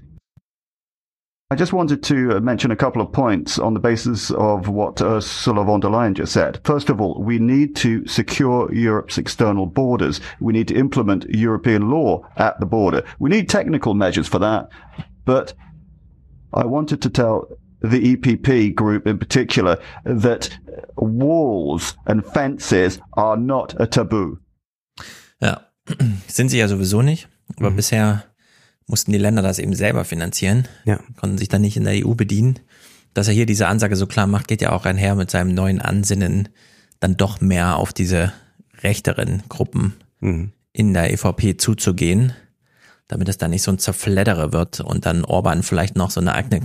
I 1.52 1.56
just 1.56 1.74
wanted 1.74 2.02
to 2.04 2.38
uh, 2.38 2.40
mention 2.40 2.72
a 2.72 2.76
couple 2.76 3.04
of 3.04 3.12
points 3.12 3.60
on 3.60 3.76
the 3.76 3.80
basis 3.80 4.32
of 4.32 4.68
what 4.68 5.00
Ursula 5.00 5.64
von 5.64 5.80
der 5.80 5.90
Leyen 5.90 6.16
just 6.16 6.34
said. 6.34 6.60
First 6.64 6.90
of 6.90 7.00
all, 7.00 7.22
we 7.22 7.38
need 7.38 7.76
to 7.78 8.04
secure 8.08 8.74
Europe's 8.74 9.20
external 9.20 9.68
borders. 9.68 10.20
We 10.40 10.54
need 10.54 10.68
to 10.70 10.76
implement 10.76 11.30
European 11.30 11.92
law 11.92 12.28
at 12.38 12.60
the 12.60 12.66
border. 12.66 13.04
We 13.20 13.30
need 13.30 13.48
technical 13.48 13.94
measures 13.94 14.28
for 14.28 14.40
that. 14.40 14.70
But 15.24 15.54
I 16.52 16.66
wanted 16.66 17.04
to 17.04 17.12
tell 17.12 17.48
the 17.80 18.16
EPP 18.16 18.74
group 18.74 19.06
in 19.06 19.20
particular 19.20 19.78
that 20.04 20.50
walls 20.98 21.96
and 22.08 22.26
fences 22.26 23.00
are 23.14 23.38
not 23.38 23.80
a 23.80 23.86
taboo. 23.86 24.40
Ja, 25.40 25.60
sind 26.28 26.50
sie 26.50 26.58
ja 26.58 26.68
sowieso 26.68 27.04
nicht. 27.04 27.28
Aber 27.60 27.70
mhm. 27.70 27.76
bisher 27.76 28.24
mussten 28.88 29.12
die 29.12 29.18
Länder 29.18 29.42
das 29.42 29.60
eben 29.60 29.74
selber 29.74 30.06
finanzieren, 30.06 30.68
ja. 30.86 31.00
konnten 31.20 31.38
sich 31.38 31.50
dann 31.50 31.62
nicht 31.62 31.78
in 31.78 31.86
der 31.86 32.06
EU 32.06 32.14
bedienen. 32.14 32.60
Dass 33.14 33.28
er 33.28 33.34
hier 33.34 33.46
diese 33.46 33.68
Ansage 33.68 33.96
so 33.96 34.08
klar 34.08 34.28
macht, 34.28 34.48
geht 34.48 34.62
ja 34.62 34.72
auch 34.72 34.86
einher 34.86 35.16
mit 35.16 35.32
seinem 35.32 35.54
neuen 35.54 35.82
Ansinnen, 35.82 36.50
dann 37.00 37.18
doch 37.18 37.42
mehr 37.42 37.78
auf 37.78 37.94
diese 37.94 38.34
rechteren 38.82 39.44
Gruppen 39.50 39.94
mhm. 40.20 40.52
in 40.74 40.94
der 40.94 41.12
EVP 41.12 41.58
zuzugehen, 41.58 42.34
damit 43.08 43.30
es 43.30 43.38
dann 43.38 43.52
nicht 43.52 43.64
so 43.64 43.72
ein 43.72 43.80
Zerfleddere 43.80 44.54
wird 44.54 44.82
und 44.82 45.06
dann 45.06 45.24
Orban 45.24 45.64
vielleicht 45.64 45.96
noch 45.96 46.12
so 46.12 46.20
eine 46.20 46.34
eigene 46.34 46.62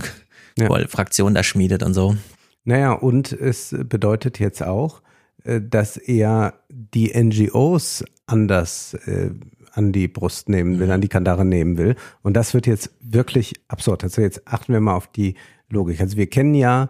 ja. 0.57 0.87
Fraktion 0.87 1.33
da 1.33 1.43
schmiedet 1.43 1.83
und 1.83 1.93
so. 1.93 2.15
Naja, 2.63 2.91
und 2.91 3.31
es 3.31 3.75
bedeutet 3.85 4.39
jetzt 4.39 4.61
auch, 4.61 5.01
äh, 5.43 5.61
dass 5.61 5.97
er 5.97 6.53
die 6.69 7.11
NGOs 7.13 8.03
anders 8.25 8.93
äh, 9.05 9.31
an 9.71 9.91
die 9.91 10.07
Brust 10.07 10.49
nehmen 10.49 10.79
will, 10.79 10.87
mhm. 10.87 10.93
an 10.93 11.01
die 11.01 11.07
Kandare 11.07 11.45
nehmen 11.45 11.77
will. 11.77 11.95
Und 12.21 12.35
das 12.35 12.53
wird 12.53 12.67
jetzt 12.67 12.91
wirklich 13.01 13.53
absurd. 13.67 14.03
Also 14.03 14.21
jetzt 14.21 14.47
achten 14.47 14.73
wir 14.73 14.79
mal 14.79 14.95
auf 14.95 15.07
die 15.07 15.35
Logik. 15.69 16.01
Also 16.01 16.17
wir 16.17 16.27
kennen 16.27 16.53
ja 16.53 16.89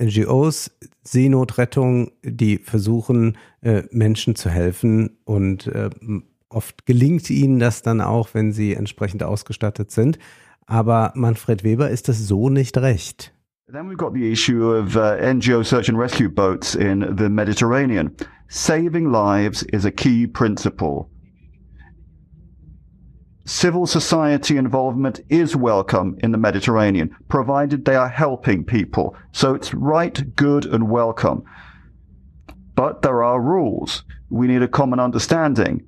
NGOs, 0.00 0.70
Seenotrettung, 1.02 2.12
die 2.22 2.58
versuchen, 2.58 3.36
äh, 3.62 3.82
Menschen 3.90 4.36
zu 4.36 4.48
helfen 4.48 5.18
und 5.24 5.66
äh, 5.66 5.90
oft 6.48 6.86
gelingt 6.86 7.28
ihnen 7.30 7.58
das 7.58 7.82
dann 7.82 8.00
auch, 8.00 8.30
wenn 8.32 8.52
sie 8.52 8.74
entsprechend 8.74 9.22
ausgestattet 9.22 9.90
sind. 9.90 10.18
Aber 10.66 11.12
Manfred 11.14 11.64
Weber 11.64 11.90
ist 11.90 12.08
das 12.08 12.18
so 12.18 12.48
nicht 12.48 12.76
recht. 12.78 13.32
Then 13.70 13.90
we've 13.90 13.98
got 13.98 14.14
the 14.14 14.32
issue 14.32 14.64
of 14.64 14.96
uh, 14.96 15.16
NGO 15.20 15.62
search 15.62 15.90
and 15.90 15.98
rescue 15.98 16.30
boats 16.30 16.74
in 16.74 17.16
the 17.18 17.28
Mediterranean. 17.28 18.14
Saving 18.48 19.10
lives 19.10 19.62
is 19.62 19.84
a 19.84 19.90
key 19.90 20.26
principle. 20.26 21.10
Civil 23.48 23.86
society 23.86 24.58
involvement 24.58 25.20
is 25.30 25.56
welcome 25.56 26.18
in 26.22 26.32
the 26.32 26.38
Mediterranean, 26.38 27.16
provided 27.30 27.86
they 27.86 27.96
are 27.96 28.10
helping 28.10 28.62
people. 28.62 29.16
So 29.32 29.54
it's 29.54 29.72
right, 29.72 30.36
good, 30.36 30.66
and 30.66 30.90
welcome. 30.90 31.44
But 32.74 33.00
there 33.00 33.22
are 33.24 33.40
rules. 33.40 34.04
We 34.28 34.48
need 34.48 34.60
a 34.60 34.68
common 34.68 35.00
understanding. 35.00 35.82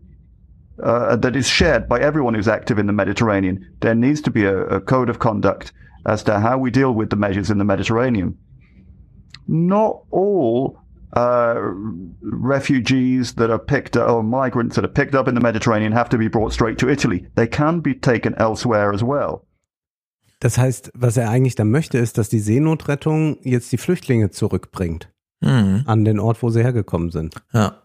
Uh, 0.83 1.17
that 1.17 1.37
is 1.37 1.47
shared 1.47 1.87
by 1.87 2.01
everyone 2.01 2.33
who's 2.33 2.49
active 2.49 2.79
in 2.79 2.87
the 2.87 2.95
Mediterranean. 2.95 3.77
There 3.81 3.95
needs 3.95 4.23
to 4.23 4.31
be 4.31 4.45
a, 4.45 4.61
a 4.61 4.81
code 4.81 5.11
of 5.11 5.19
conduct 5.19 5.75
as 6.07 6.23
to 6.23 6.41
how 6.41 6.57
we 6.57 6.71
deal 6.71 6.93
with 6.93 7.11
the 7.11 7.17
measures 7.17 7.51
in 7.51 7.59
the 7.59 7.65
Mediterranean. 7.65 8.39
Not 9.47 10.05
all 10.11 10.80
uh, 11.17 11.55
refugees 12.23 13.35
that 13.35 13.51
are 13.51 13.59
picked 13.59 13.97
up, 13.97 14.09
or 14.09 14.23
migrants 14.23 14.77
that 14.77 14.85
are 14.85 14.93
picked 14.93 15.15
up 15.15 15.29
in 15.29 15.35
the 15.35 15.41
Mediterranean 15.41 15.93
have 15.93 16.09
to 16.11 16.19
be 16.19 16.29
brought 16.29 16.53
straight 16.53 16.79
to 16.79 16.89
Italy. 16.89 17.27
They 17.35 17.47
can 17.47 17.81
be 17.81 17.95
taken 17.95 18.35
elsewhere 18.35 18.93
as 18.93 19.03
well. 19.03 19.47
Das 20.41 20.57
heißt, 20.57 20.93
was 20.95 21.17
er 21.17 21.29
eigentlich 21.29 21.55
da 21.55 21.65
möchte, 21.65 21.99
ist, 21.99 22.17
dass 22.17 22.31
die 22.31 22.41
Seenotrettung 22.41 23.39
jetzt 23.43 23.71
die 23.73 23.79
Flüchtlinge 23.79 24.31
zurückbringt 24.31 25.11
mhm. 25.41 25.83
an 25.87 26.05
den 26.05 26.19
Ort, 26.19 26.43
wo 26.43 26.51
sie 26.51 26.63
hergekommen 26.63 27.11
sind. 27.11 27.35
Ja. 27.53 27.83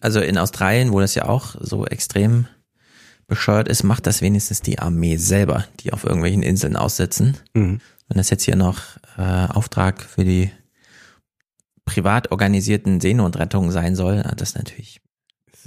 Also 0.00 0.20
in 0.20 0.38
Australien, 0.38 0.92
wo 0.92 1.00
das 1.00 1.14
ja 1.14 1.28
auch 1.28 1.56
so 1.58 1.86
extrem 1.86 2.46
bescheuert 3.26 3.68
ist, 3.68 3.82
macht 3.82 4.06
das 4.06 4.20
wenigstens 4.22 4.60
die 4.60 4.78
Armee 4.78 5.16
selber, 5.16 5.64
die 5.80 5.92
auf 5.92 6.04
irgendwelchen 6.04 6.42
Inseln 6.42 6.76
aussetzen. 6.76 7.38
Mhm. 7.54 7.80
Wenn 8.08 8.18
das 8.18 8.30
jetzt 8.30 8.44
hier 8.44 8.56
noch 8.56 8.82
äh, 9.16 9.46
Auftrag 9.48 10.02
für 10.02 10.24
die 10.24 10.50
privat 11.84 12.32
organisierten 12.32 13.00
Seenotrettung 13.00 13.70
sein 13.70 13.94
soll, 13.94 14.22
das 14.36 14.54
natürlich. 14.54 15.00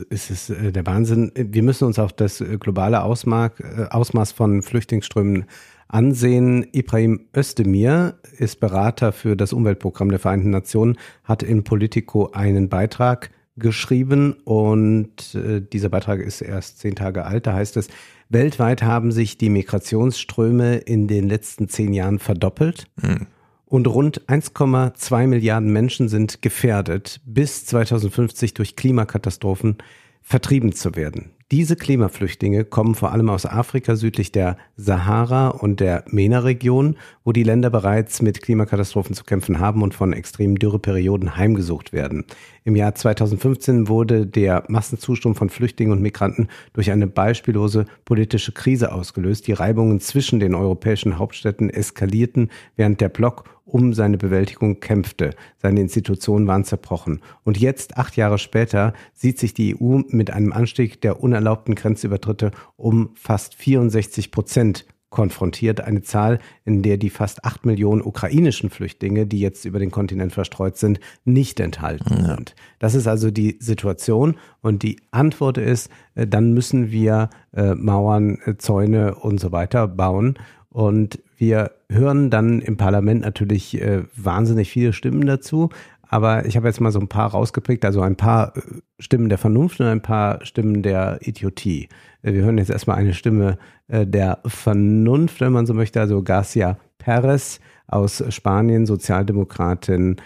Es 0.09 0.29
ist 0.29 0.49
äh, 0.49 0.71
der 0.71 0.85
Wahnsinn. 0.85 1.31
Wir 1.35 1.63
müssen 1.63 1.85
uns 1.85 1.99
auch 1.99 2.11
das 2.11 2.41
äh, 2.41 2.57
globale 2.59 3.03
Ausmaß, 3.03 3.51
äh, 3.59 3.85
Ausmaß 3.89 4.31
von 4.31 4.61
Flüchtlingsströmen 4.61 5.45
ansehen. 5.87 6.67
Ibrahim 6.71 7.27
Özdemir 7.35 8.15
ist 8.37 8.59
Berater 8.59 9.11
für 9.11 9.35
das 9.35 9.53
Umweltprogramm 9.53 10.09
der 10.09 10.19
Vereinten 10.19 10.49
Nationen, 10.49 10.97
hat 11.23 11.43
in 11.43 11.63
Politico 11.63 12.31
einen 12.31 12.69
Beitrag 12.69 13.31
geschrieben 13.55 14.33
und 14.43 15.35
dieser 15.73 15.89
Beitrag 15.89 16.19
ist 16.19 16.41
erst 16.41 16.77
zehn 16.77 16.93
Tage 16.93 17.25
alt. 17.25 17.47
Da 17.47 17.53
heißt 17.53 17.77
es, 17.77 17.87
weltweit 18.29 18.83
haben 18.83 19.11
sich 19.11 19.39
die 19.39 19.49
Migrationsströme 19.49 20.75
in 20.75 21.07
den 21.07 21.27
letzten 21.27 21.67
zehn 21.67 21.93
Jahren 21.93 22.19
verdoppelt. 22.19 22.85
Mhm 23.01 23.25
und 23.67 23.87
rund 23.87 24.25
1,2 24.27 25.27
Milliarden 25.27 25.71
Menschen 25.71 26.09
sind 26.09 26.41
gefährdet, 26.41 27.21
bis 27.25 27.65
2050 27.65 28.53
durch 28.53 28.75
Klimakatastrophen 28.75 29.77
vertrieben 30.21 30.73
zu 30.73 30.95
werden. 30.95 31.36
Diese 31.49 31.77
Klimaflüchtlinge 31.77 32.65
kommen 32.65 32.93
vor 32.93 33.13
allem 33.13 33.29
aus 33.29 33.45
Afrika 33.45 33.95
südlich 33.95 34.33
der 34.33 34.57
Sahara 34.75 35.47
und 35.47 35.79
der 35.79 36.03
MENA-Region, 36.07 36.97
wo 37.23 37.31
die 37.31 37.43
Länder 37.43 37.69
bereits 37.69 38.21
mit 38.21 38.41
Klimakatastrophen 38.41 39.15
zu 39.15 39.23
kämpfen 39.23 39.57
haben 39.57 39.81
und 39.81 39.93
von 39.93 40.11
extremen 40.11 40.55
Dürreperioden 40.55 41.37
heimgesucht 41.37 41.93
werden. 41.93 42.25
Im 42.65 42.75
Jahr 42.75 42.95
2015 42.95 43.87
wurde 43.87 44.27
der 44.27 44.65
Massenzustrom 44.67 45.35
von 45.35 45.49
Flüchtlingen 45.49 45.93
und 45.93 46.01
Migranten 46.01 46.49
durch 46.73 46.91
eine 46.91 47.07
beispiellose 47.07 47.85
politische 48.03 48.51
Krise 48.51 48.91
ausgelöst. 48.91 49.47
Die 49.47 49.53
Reibungen 49.53 50.01
zwischen 50.01 50.41
den 50.41 50.53
europäischen 50.53 51.17
Hauptstädten 51.17 51.69
eskalierten, 51.69 52.49
während 52.75 52.99
der 52.99 53.07
Block 53.07 53.45
um 53.67 53.93
seine 53.93 54.17
Bewältigung 54.17 54.79
kämpfte. 54.79 55.31
Seine 55.57 55.81
Institutionen 55.81 56.47
waren 56.47 56.63
zerbrochen. 56.63 57.21
Und 57.43 57.57
jetzt, 57.59 57.97
acht 57.97 58.15
Jahre 58.15 58.37
später, 58.37 58.93
sieht 59.13 59.37
sich 59.39 59.53
die 59.53 59.75
EU 59.75 59.99
mit 60.07 60.31
einem 60.31 60.53
Anstieg 60.53 61.01
der 61.01 61.21
unerlaubten 61.37 61.75
Grenzübertritte 61.75 62.51
um 62.75 63.11
fast 63.13 63.55
64 63.55 64.31
Prozent 64.31 64.85
konfrontiert. 65.09 65.81
Eine 65.81 66.01
Zahl, 66.01 66.39
in 66.65 66.81
der 66.81 66.97
die 66.97 67.09
fast 67.09 67.45
acht 67.45 67.65
Millionen 67.65 68.01
ukrainischen 68.01 68.69
Flüchtlinge, 68.69 69.25
die 69.25 69.39
jetzt 69.39 69.63
über 69.65 69.79
den 69.79 69.91
Kontinent 69.91 70.33
verstreut 70.33 70.77
sind, 70.77 70.99
nicht 71.23 71.59
enthalten 71.59 72.17
ja. 72.17 72.35
sind. 72.35 72.55
Das 72.79 72.93
ist 72.93 73.07
also 73.07 73.31
die 73.31 73.57
Situation. 73.59 74.35
Und 74.61 74.83
die 74.83 74.99
Antwort 75.11 75.57
ist, 75.57 75.89
äh, 76.15 76.27
dann 76.27 76.53
müssen 76.53 76.91
wir 76.91 77.29
äh, 77.53 77.73
Mauern, 77.75 78.39
äh, 78.45 78.57
Zäune 78.57 79.15
und 79.15 79.39
so 79.39 79.51
weiter 79.51 79.87
bauen. 79.87 80.35
Und 80.69 81.19
wir 81.37 81.71
hören 81.89 82.29
dann 82.29 82.61
im 82.61 82.77
Parlament 82.77 83.21
natürlich 83.21 83.79
wahnsinnig 84.15 84.69
viele 84.71 84.91
Stimmen 84.91 85.25
dazu. 85.25 85.69
Aber 86.09 86.45
ich 86.45 86.55
habe 86.55 86.67
jetzt 86.67 86.81
mal 86.81 86.91
so 86.91 86.99
ein 86.99 87.07
paar 87.07 87.31
rausgepickt, 87.31 87.83
also 87.85 88.01
ein 88.01 88.15
paar 88.15 88.55
äh, 88.55 88.61
Stimmen 88.99 89.29
der 89.29 89.37
Vernunft 89.37 89.79
und 89.79 89.87
ein 89.87 90.01
paar 90.01 90.43
Stimmen 90.45 90.81
der 90.81 91.19
Idiotie. 91.21 91.89
Äh, 92.21 92.33
wir 92.33 92.43
hören 92.43 92.57
jetzt 92.57 92.69
erstmal 92.69 92.97
eine 92.97 93.13
Stimme 93.13 93.57
äh, 93.87 94.05
der 94.05 94.39
Vernunft, 94.45 95.41
wenn 95.41 95.53
man 95.53 95.65
so 95.65 95.73
möchte, 95.73 95.99
also 95.99 96.23
Garcia 96.23 96.77
Perez 96.97 97.59
aus 97.87 98.23
Spanien, 98.29 98.85
Sozialdemokratin, 98.85 100.17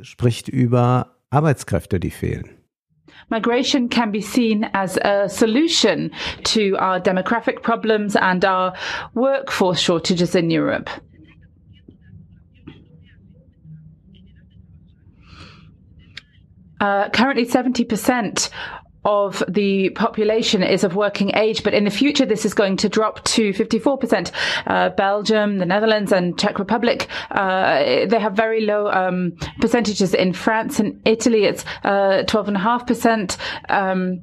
spricht 0.00 0.48
über 0.48 1.16
Arbeitskräfte, 1.30 1.98
die 2.00 2.10
fehlen. 2.10 2.50
Migration 3.30 3.88
can 3.88 4.12
be 4.12 4.22
seen 4.22 4.64
as 4.72 4.96
a 4.98 5.28
solution 5.28 6.10
to 6.44 6.76
our 6.76 7.00
demographic 7.00 7.62
problems 7.62 8.16
and 8.16 8.44
our 8.44 8.72
workforce 9.14 9.80
shortages 9.80 10.34
in 10.34 10.50
Europe. 10.50 10.88
Uh, 16.80 17.08
currently, 17.10 17.46
70% 17.46 18.50
of 19.04 19.42
the 19.48 19.90
population 19.90 20.62
is 20.62 20.84
of 20.84 20.94
working 20.94 21.34
age, 21.34 21.62
but 21.62 21.72
in 21.72 21.84
the 21.84 21.90
future, 21.90 22.26
this 22.26 22.44
is 22.44 22.52
going 22.52 22.76
to 22.76 22.88
drop 22.88 23.24
to 23.24 23.52
54%. 23.52 24.30
Uh, 24.66 24.90
Belgium, 24.90 25.58
the 25.58 25.66
Netherlands, 25.66 26.12
and 26.12 26.38
Czech 26.38 26.58
Republic, 26.58 27.08
uh, 27.30 28.06
they 28.06 28.18
have 28.18 28.34
very 28.34 28.66
low 28.66 28.88
um, 28.90 29.32
percentages. 29.60 30.14
In 30.14 30.32
France 30.32 30.78
and 30.78 31.00
Italy, 31.06 31.44
it's 31.44 31.64
uh, 31.84 32.24
12.5%. 32.26 33.36
Um, 33.68 34.20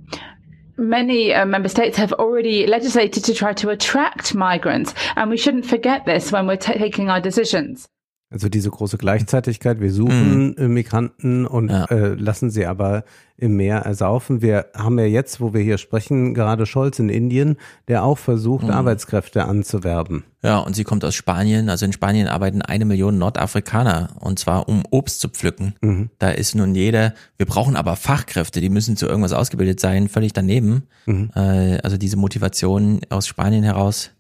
Many 0.78 1.34
uh, 1.34 1.46
member 1.46 1.70
states 1.70 1.96
have 1.96 2.12
already 2.12 2.68
legislated 2.68 3.24
to 3.24 3.34
try 3.34 3.54
to 3.54 3.70
attract 3.70 4.36
migrants, 4.36 4.94
and 5.16 5.30
we 5.30 5.38
shouldn't 5.38 5.66
forget 5.66 6.06
this 6.06 6.34
when 6.34 6.48
we're 6.48 6.58
taking 6.58 7.10
our 7.10 7.22
decisions. 7.22 7.88
Also 8.36 8.50
diese 8.50 8.70
große 8.70 8.98
Gleichzeitigkeit, 8.98 9.80
wir 9.80 9.94
suchen 9.94 10.56
mhm. 10.58 10.74
Migranten 10.74 11.46
und 11.46 11.70
ja. 11.70 11.86
äh, 11.86 12.16
lassen 12.16 12.50
sie 12.50 12.66
aber 12.66 13.06
im 13.38 13.56
Meer 13.56 13.78
ersaufen. 13.78 14.42
Wir 14.42 14.66
haben 14.76 15.00
ja 15.00 15.06
jetzt, 15.06 15.40
wo 15.40 15.54
wir 15.54 15.62
hier 15.62 15.78
sprechen, 15.78 16.34
gerade 16.34 16.66
Scholz 16.66 17.00
in 17.00 17.08
Indien, 17.08 17.56
der 17.88 18.04
auch 18.04 18.18
versucht, 18.18 18.66
mhm. 18.66 18.72
Arbeitskräfte 18.72 19.46
anzuwerben. 19.46 20.26
Ja, 20.44 20.58
und 20.58 20.76
sie 20.76 20.84
kommt 20.84 21.06
aus 21.06 21.16
Spanien. 21.16 21.70
Also 21.70 21.86
in 21.86 21.94
Spanien 21.94 22.28
arbeiten 22.28 22.62
eine 22.62 22.84
Million 22.84 23.18
Nordafrikaner 23.18 24.10
und 24.20 24.38
zwar 24.38 24.68
um 24.68 24.84
Obst 24.92 25.22
zu 25.22 25.30
pflücken. 25.30 25.76
Mhm. 25.80 26.10
Da 26.20 26.32
ist 26.32 26.56
nun 26.56 26.76
jeder, 26.76 27.14
wir 27.38 27.46
brauchen 27.46 27.78
aber 27.78 27.96
Fachkräfte, 27.96 28.60
die 28.60 28.70
müssen 28.70 28.98
zu 28.98 29.06
irgendwas 29.06 29.32
ausgebildet 29.32 29.80
sein, 29.80 30.10
völlig 30.10 30.34
daneben. 30.34 30.88
Mhm. 31.06 31.30
Äh, 31.38 31.78
also 31.84 31.96
diese 31.96 32.18
Motivation 32.18 33.00
aus 33.10 33.28
Spanien 33.28 33.64
heraus, 33.64 34.12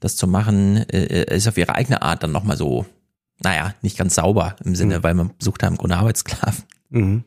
das 0.00 0.16
zu 0.16 0.26
machen, 0.26 0.88
äh, 0.88 1.36
ist 1.36 1.46
auf 1.48 1.58
ihre 1.58 1.74
eigene 1.74 2.00
Art 2.00 2.22
dann 2.22 2.32
nochmal 2.32 2.56
so 2.56 2.86
naja, 3.42 3.74
nicht 3.82 3.96
ganz 3.98 4.16
sauber 4.16 4.56
im 4.64 4.74
Sinne, 4.74 4.98
mhm. 4.98 5.02
weil 5.02 5.14
man 5.14 5.30
sucht 5.38 5.62
da 5.62 5.68
im 5.68 5.76
Grunde 5.76 5.96
Arbeitssklaven. 5.96 6.64
Mhm. 6.90 7.24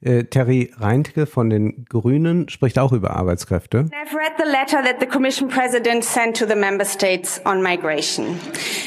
Äh, 0.00 0.24
Terry 0.24 0.70
Reintke 0.78 1.26
von 1.26 1.50
den 1.50 1.84
Grünen 1.88 2.48
spricht 2.48 2.78
auch 2.78 2.92
über 2.92 3.16
Arbeitskräfte. 3.16 3.86
I've 3.90 4.14
read 4.14 4.34
the 4.38 4.48
letter 4.48 4.80
that 4.84 5.00
the 5.00 5.06
Commission 5.06 5.48
President 5.48 6.04
sent 6.04 6.36
to 6.36 6.46
the 6.46 6.54
member 6.54 6.84
states 6.84 7.40
on 7.44 7.60
migration. 7.62 8.38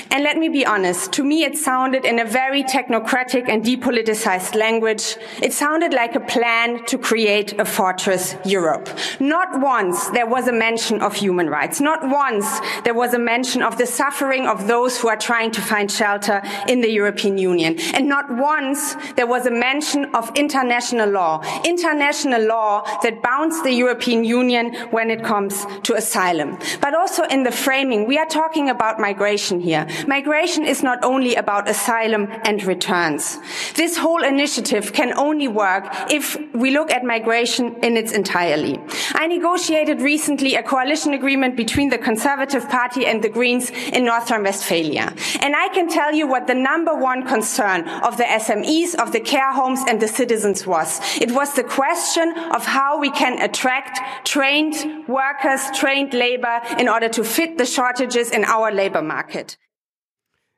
And 0.09 0.23
let 0.23 0.37
me 0.37 0.47
be 0.47 0.65
honest, 0.65 1.11
to 1.13 1.23
me 1.23 1.43
it 1.43 1.57
sounded 1.57 2.05
in 2.05 2.19
a 2.19 2.25
very 2.25 2.63
technocratic 2.63 3.49
and 3.49 3.63
depoliticized 3.63 4.55
language. 4.55 5.17
It 5.41 5.51
sounded 5.51 5.93
like 5.93 6.15
a 6.15 6.21
plan 6.21 6.85
to 6.85 6.97
create 6.97 7.59
a 7.59 7.65
fortress 7.65 8.35
Europe. 8.45 8.89
Not 9.19 9.59
once 9.59 10.09
there 10.11 10.27
was 10.27 10.47
a 10.47 10.53
mention 10.53 11.01
of 11.01 11.13
human 11.13 11.49
rights. 11.49 11.81
Not 11.81 12.07
once 12.07 12.61
there 12.85 12.93
was 12.93 13.13
a 13.13 13.19
mention 13.19 13.61
of 13.61 13.77
the 13.77 13.85
suffering 13.85 14.47
of 14.47 14.67
those 14.67 14.97
who 14.97 15.09
are 15.09 15.17
trying 15.17 15.51
to 15.51 15.61
find 15.61 15.91
shelter 15.91 16.41
in 16.69 16.79
the 16.79 16.91
European 16.91 17.37
Union. 17.37 17.77
And 17.93 18.07
not 18.07 18.25
once 18.29 18.95
there 19.17 19.27
was 19.27 19.45
a 19.45 19.51
mention 19.51 20.05
of 20.15 20.31
international 20.35 21.00
international 21.01 21.11
law, 21.11 21.41
international 21.65 22.45
law 22.45 22.83
that 23.01 23.21
bounds 23.21 23.61
the 23.63 23.71
European 23.71 24.23
Union 24.23 24.73
when 24.91 25.09
it 25.09 25.23
comes 25.23 25.65
to 25.83 25.95
asylum. 25.95 26.57
But 26.81 26.93
also 26.93 27.23
in 27.23 27.43
the 27.43 27.51
framing, 27.51 28.07
we 28.07 28.17
are 28.17 28.25
talking 28.25 28.69
about 28.69 28.99
migration 28.99 29.59
here. 29.59 29.87
Migration 30.07 30.65
is 30.65 30.83
not 30.83 31.03
only 31.03 31.35
about 31.35 31.69
asylum 31.69 32.27
and 32.45 32.63
returns. 32.63 33.39
This 33.75 33.97
whole 33.97 34.23
initiative 34.23 34.93
can 34.93 35.13
only 35.17 35.47
work 35.47 35.85
if 36.09 36.37
we 36.53 36.71
look 36.71 36.91
at 36.91 37.03
migration 37.03 37.75
in 37.81 37.97
its 37.97 38.11
entirety. 38.11 38.79
I 39.13 39.27
negotiated 39.27 40.01
recently 40.01 40.55
a 40.55 40.63
coalition 40.63 41.13
agreement 41.13 41.55
between 41.55 41.89
the 41.89 41.97
Conservative 41.97 42.67
Party 42.69 43.05
and 43.05 43.23
the 43.23 43.29
Greens 43.29 43.71
in 43.93 44.05
North 44.05 44.29
Rhine-Westphalia. 44.29 45.13
And 45.41 45.55
I 45.55 45.69
can 45.69 45.87
tell 45.89 46.13
you 46.13 46.27
what 46.27 46.47
the 46.47 46.55
number 46.55 46.93
one 46.95 47.25
concern 47.25 47.87
of 48.01 48.17
the 48.17 48.23
SMEs, 48.23 48.95
of 48.95 49.11
the 49.11 49.19
care 49.19 49.53
homes 49.53 49.81
and 49.87 49.99
the 49.99 50.07
citizens 50.07 50.65
was. 50.65 50.90
It 51.19 51.33
was 51.33 51.55
the 51.55 51.63
question 51.63 52.33
of 52.55 52.65
how 52.65 52.99
we 53.01 53.11
can 53.11 53.39
attract 53.41 54.01
trained 54.25 54.75
workers, 55.07 55.71
trained 55.73 56.13
labor 56.13 56.61
in 56.79 56.89
order 56.89 57.09
to 57.11 57.23
fit 57.23 57.57
the 57.57 57.65
shortages 57.65 58.31
in 58.31 58.45
our 58.45 58.71
labor 58.71 59.01
market. 59.01 59.57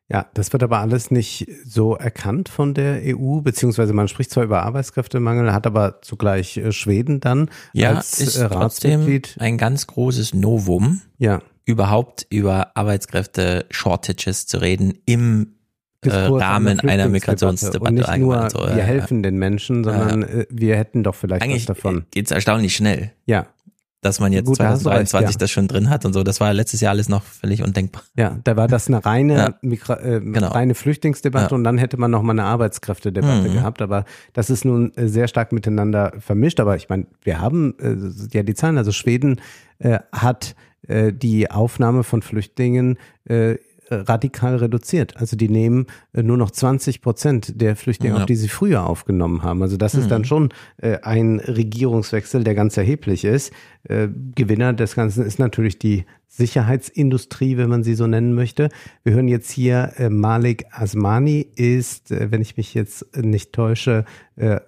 Ja, 0.09 0.27
das 0.33 0.51
wird 0.51 0.61
aber 0.63 0.79
alles 0.79 1.11
nicht 1.11 1.47
so 1.65 1.95
erkannt 1.95 2.49
von 2.49 2.73
der 2.73 3.01
EU, 3.03 3.41
beziehungsweise 3.41 3.93
man 3.93 4.07
spricht 4.07 4.31
zwar 4.31 4.43
über 4.43 4.63
Arbeitskräftemangel, 4.63 5.53
hat 5.53 5.65
aber 5.65 6.01
zugleich 6.01 6.57
äh, 6.57 6.71
Schweden 6.71 7.19
dann 7.19 7.49
ja, 7.71 7.93
als 7.93 8.19
ist 8.19 8.35
äh, 8.35 8.45
Ratsmitglied. 8.45 9.37
ein 9.39 9.57
ganz 9.57 9.87
großes 9.87 10.33
Novum, 10.33 11.01
ja. 11.17 11.41
überhaupt 11.65 12.27
über 12.29 12.75
Arbeitskräfte-Shortages 12.75 14.45
zu 14.45 14.61
reden 14.61 14.99
im 15.05 15.52
äh, 16.11 16.15
Rahmen 16.15 16.80
einer 16.82 17.07
Migrationsdebatte. 17.09 17.83
Und 17.83 17.95
nicht 17.95 18.17
nur, 18.17 18.49
so, 18.49 18.59
wir 18.59 18.83
helfen 18.83 19.23
den 19.23 19.38
Menschen, 19.38 19.83
sondern 19.83 20.22
ja. 20.22 20.43
wir 20.49 20.75
hätten 20.75 21.03
doch 21.03 21.15
vielleicht 21.15 21.43
Eigentlich 21.43 21.67
was 21.69 21.77
davon. 21.77 22.06
geht's 22.11 22.32
erstaunlich 22.32 22.75
schnell. 22.75 23.11
Ja. 23.25 23.48
Dass 24.01 24.19
man 24.19 24.33
jetzt 24.33 24.48
Gut, 24.48 24.57
2023 24.57 25.14
recht, 25.14 25.33
ja. 25.35 25.40
das 25.40 25.51
schon 25.51 25.69
drin 25.69 25.90
hat 25.90 26.03
und 26.03 26.11
so. 26.11 26.23
Das 26.23 26.41
war 26.41 26.53
letztes 26.53 26.82
Jahr 26.82 26.91
alles 26.91 27.07
noch 27.07 27.23
völlig 27.23 27.64
undenkbar. 27.64 28.03
Ja, 28.17 28.38
da 28.43 28.57
war 28.57 28.67
das 28.67 28.88
eine 28.88 29.06
reine, 29.06 29.38
ja. 29.38 29.53
Migra 29.61 29.98
äh, 30.01 30.19
genau. 30.19 30.49
reine 30.49 30.75
Flüchtlingsdebatte 30.75 31.51
ja. 31.51 31.56
und 31.56 31.64
dann 31.64 31.77
hätte 31.77 31.95
man 31.95 32.11
noch 32.11 32.22
mal 32.22 32.33
eine 32.33 32.43
Arbeitskräftedebatte 32.43 33.49
mhm. 33.49 33.53
gehabt. 33.53 33.82
Aber 33.82 34.03
das 34.33 34.49
ist 34.49 34.65
nun 34.65 34.93
äh, 34.98 35.07
sehr 35.07 35.30
stark 35.30 35.53
miteinander 35.53 36.11
vermischt. 36.19 36.59
Aber 36.59 36.75
ich 36.75 36.90
meine, 36.90 37.07
wir 37.22 37.40
haben 37.40 37.75
äh, 37.80 37.95
ja 38.35 38.43
die 38.43 38.56
Zahlen. 38.56 38.77
Also 38.77 38.91
Schweden 38.91 39.40
äh, 39.80 39.99
hat 40.11 40.56
äh, 40.88 41.14
die 41.14 41.49
Aufnahme 41.49 42.03
von 42.03 42.22
Flüchtlingen 42.22 42.98
äh, 43.23 43.56
radikal 43.89 44.55
reduziert. 44.57 45.17
Also 45.17 45.35
die 45.35 45.49
nehmen 45.49 45.87
äh, 46.13 46.23
nur 46.23 46.37
noch 46.37 46.51
20 46.51 47.01
Prozent 47.01 47.61
der 47.61 47.75
Flüchtlinge, 47.75 48.15
ja. 48.15 48.21
auf 48.21 48.25
die 48.25 48.35
sie 48.35 48.47
früher 48.47 48.85
aufgenommen 48.85 49.43
haben. 49.43 49.61
Also 49.61 49.77
das 49.77 49.93
mhm. 49.93 49.99
ist 50.01 50.11
dann 50.11 50.21
mhm. 50.21 50.25
schon 50.25 50.49
äh, 50.77 50.97
ein 51.01 51.39
Regierungswechsel, 51.39 52.43
der 52.43 52.55
ganz 52.55 52.77
erheblich 52.77 53.25
ist. 53.25 53.51
Äh, 53.83 54.07
Gewinner 54.35 54.73
des 54.73 54.95
Ganzen 54.95 55.25
ist 55.25 55.39
natürlich 55.39 55.79
die 55.79 56.05
Sicherheitsindustrie, 56.27 57.57
wenn 57.57 57.69
man 57.69 57.83
sie 57.83 57.93
so 57.93 58.07
nennen 58.07 58.33
möchte. 58.33 58.69
Wir 59.03 59.13
hören 59.13 59.27
jetzt 59.27 59.51
hier 59.51 59.93
Malik 60.09 60.65
Asmani 60.71 61.41
ist, 61.55 62.09
wenn 62.09 62.41
ich 62.41 62.57
mich 62.57 62.73
jetzt 62.73 63.15
nicht 63.15 63.53
täusche, 63.53 64.03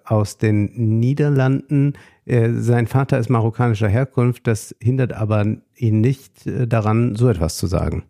aus 0.04 0.38
den 0.38 1.00
Niederlanden. 1.00 1.94
Sein 2.28 2.86
Vater 2.86 3.18
ist 3.18 3.32
marokkanischer 3.32 3.88
Herkunft, 3.88 4.46
das 4.46 4.76
hindert 4.80 5.14
aber 5.14 5.56
ihn 5.76 6.02
nicht 6.02 6.44
daran, 6.46 7.16
so 7.16 7.30
etwas 7.30 7.58
zu 7.58 7.66
sagen. 7.66 8.04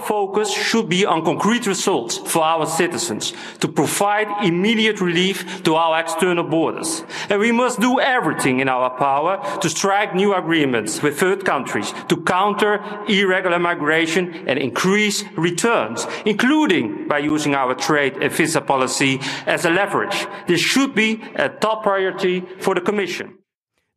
Focus 0.00 0.52
should 0.52 0.88
be 0.88 1.04
on 1.06 1.24
concrete 1.24 1.66
results 1.66 2.18
for 2.18 2.42
our 2.42 2.66
citizens 2.66 3.32
to 3.60 3.68
provide 3.68 4.28
immediate 4.44 5.00
relief 5.00 5.62
to 5.64 5.74
our 5.74 6.00
external 6.00 6.44
borders. 6.44 7.04
And 7.28 7.40
we 7.40 7.52
must 7.52 7.80
do 7.80 8.00
everything 8.00 8.60
in 8.60 8.68
our 8.68 8.90
power 8.90 9.40
to 9.60 9.68
strike 9.68 10.14
new 10.14 10.34
agreements 10.34 11.02
with 11.02 11.18
third 11.18 11.44
countries 11.44 11.92
to 12.08 12.16
counter 12.22 12.80
irregular 13.08 13.58
migration 13.58 14.48
and 14.48 14.58
increase 14.58 15.24
returns, 15.36 16.06
including 16.24 17.08
by 17.08 17.18
using 17.18 17.54
our 17.54 17.74
trade 17.74 18.16
and 18.20 18.32
visa 18.32 18.60
policy 18.60 19.20
as 19.46 19.64
a 19.64 19.70
leverage. 19.70 20.26
This 20.46 20.60
should 20.60 20.94
be 20.94 21.22
a 21.36 21.48
top 21.48 21.82
priority 21.82 22.44
for 22.58 22.74
the 22.74 22.80
Commission. 22.80 23.38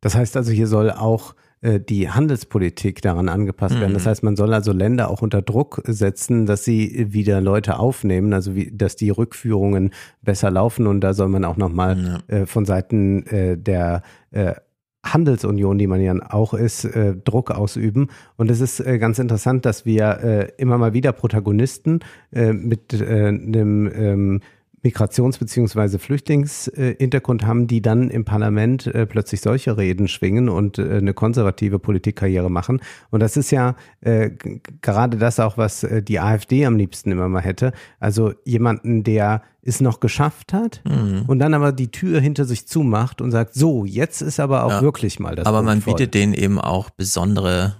Das 0.02 0.14
heißt 0.14 0.36
also, 0.36 0.50
hier 0.50 0.66
soll 0.66 0.90
auch 0.90 1.34
die 1.62 2.08
Handelspolitik 2.08 3.02
daran 3.02 3.28
angepasst 3.28 3.78
werden. 3.78 3.92
Das 3.92 4.04
mhm. 4.04 4.08
heißt, 4.08 4.22
man 4.22 4.36
soll 4.36 4.54
also 4.54 4.72
Länder 4.72 5.10
auch 5.10 5.20
unter 5.20 5.42
Druck 5.42 5.82
setzen, 5.84 6.46
dass 6.46 6.64
sie 6.64 7.12
wieder 7.12 7.42
Leute 7.42 7.78
aufnehmen, 7.78 8.32
also 8.32 8.54
wie, 8.54 8.70
dass 8.72 8.96
die 8.96 9.10
Rückführungen 9.10 9.90
besser 10.22 10.50
laufen 10.50 10.86
und 10.86 11.02
da 11.02 11.12
soll 11.12 11.28
man 11.28 11.44
auch 11.44 11.58
nochmal 11.58 12.22
ja. 12.28 12.34
äh, 12.34 12.46
von 12.46 12.64
Seiten 12.64 13.26
äh, 13.26 13.58
der 13.58 14.02
äh, 14.30 14.54
Handelsunion, 15.04 15.78
die 15.78 15.86
man 15.86 16.00
ja 16.00 16.14
auch 16.30 16.52
ist, 16.52 16.84
äh, 16.84 17.16
Druck 17.16 17.50
ausüben. 17.50 18.08
Und 18.36 18.50
es 18.50 18.60
ist 18.60 18.80
äh, 18.80 18.98
ganz 18.98 19.18
interessant, 19.18 19.64
dass 19.64 19.86
wir 19.86 20.20
äh, 20.22 20.48
immer 20.58 20.76
mal 20.78 20.92
wieder 20.92 21.12
Protagonisten 21.12 22.00
äh, 22.32 22.52
mit 22.52 22.92
äh, 22.92 23.28
einem 23.28 23.90
ähm, 23.94 24.40
Migrations- 24.82 25.38
bzw. 25.38 25.98
Flüchtlingshintergrund 25.98 27.44
haben, 27.44 27.66
die 27.66 27.82
dann 27.82 28.10
im 28.10 28.24
Parlament 28.24 28.86
äh, 28.86 29.06
plötzlich 29.06 29.40
solche 29.40 29.76
Reden 29.76 30.08
schwingen 30.08 30.48
und 30.48 30.78
äh, 30.78 30.98
eine 30.98 31.14
konservative 31.14 31.78
Politikkarriere 31.78 32.50
machen. 32.50 32.80
Und 33.10 33.20
das 33.20 33.36
ist 33.36 33.50
ja 33.50 33.76
äh, 34.00 34.30
gerade 34.80 35.18
das 35.18 35.38
auch, 35.40 35.58
was 35.58 35.84
äh, 35.84 36.02
die 36.02 36.20
AfD 36.20 36.64
am 36.64 36.76
liebsten 36.76 37.10
immer 37.10 37.28
mal 37.28 37.42
hätte. 37.42 37.72
Also 37.98 38.32
jemanden, 38.44 39.04
der 39.04 39.42
es 39.62 39.80
noch 39.80 40.00
geschafft 40.00 40.52
hat 40.54 40.80
mhm. 40.84 41.24
und 41.26 41.38
dann 41.38 41.52
aber 41.52 41.72
die 41.72 41.90
Tür 41.90 42.20
hinter 42.20 42.46
sich 42.46 42.66
zumacht 42.66 43.20
und 43.20 43.30
sagt, 43.30 43.54
so, 43.54 43.84
jetzt 43.84 44.22
ist 44.22 44.40
aber 44.40 44.64
auch 44.64 44.70
ja. 44.70 44.82
wirklich 44.82 45.20
mal 45.20 45.36
das. 45.36 45.46
Aber 45.46 45.62
man 45.62 45.82
voll. 45.82 45.94
bietet 45.94 46.14
denen 46.14 46.32
eben 46.32 46.58
auch 46.58 46.88
besondere 46.88 47.76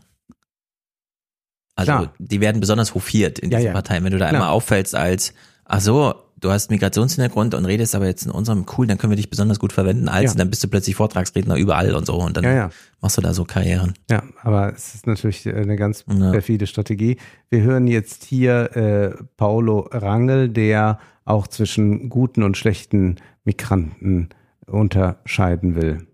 also 1.80 1.92
Klar. 1.92 2.12
die 2.18 2.40
werden 2.42 2.60
besonders 2.60 2.94
hofiert 2.94 3.38
in 3.38 3.48
diesen 3.48 3.62
ja, 3.62 3.68
ja. 3.68 3.72
Parteien. 3.72 4.04
Wenn 4.04 4.12
du 4.12 4.18
da 4.18 4.28
Klar. 4.28 4.42
einmal 4.42 4.54
auffällst 4.54 4.94
als, 4.94 5.32
ach 5.64 5.80
so, 5.80 6.14
du 6.40 6.50
hast 6.50 6.70
Migrationshintergrund 6.70 7.54
und 7.54 7.64
redest 7.64 7.94
aber 7.94 8.06
jetzt 8.06 8.24
in 8.26 8.30
unserem 8.30 8.66
cool, 8.76 8.86
dann 8.86 8.98
können 8.98 9.10
wir 9.12 9.16
dich 9.16 9.30
besonders 9.30 9.58
gut 9.58 9.72
verwenden 9.72 10.08
als 10.08 10.24
Ja. 10.24 10.30
und 10.32 10.38
dann 10.40 10.50
bist 10.50 10.62
du 10.64 10.68
plötzlich 10.68 10.96
Vortragsredner 10.96 11.56
überall 11.56 11.94
und 11.94 12.06
so 12.06 12.14
und 12.14 12.36
dann 12.36 12.44
Ja, 12.44 12.52
ja. 12.54 12.70
machst 13.00 13.16
du 13.18 13.22
da 13.22 13.32
so 13.34 13.44
Karrieren. 13.44 13.94
Ja, 14.10 14.22
aber 14.42 14.72
es 14.72 14.94
ist 14.94 15.06
natürlich 15.06 15.46
eine 15.48 15.76
ganz 15.76 16.02
perfide 16.04 16.66
Strategie. 16.66 17.16
Wir 17.50 17.62
hören 17.62 17.86
jetzt 17.86 18.24
hier 18.24 18.76
äh, 18.76 19.22
Paulo 19.36 19.88
Rangel, 19.92 20.48
der 20.48 20.98
auch 21.24 21.46
zwischen 21.46 22.08
guten 22.08 22.42
und 22.42 22.56
schlechten 22.56 23.16
Migranten 23.44 24.28
unterscheiden 24.66 25.74
will. 25.76 26.06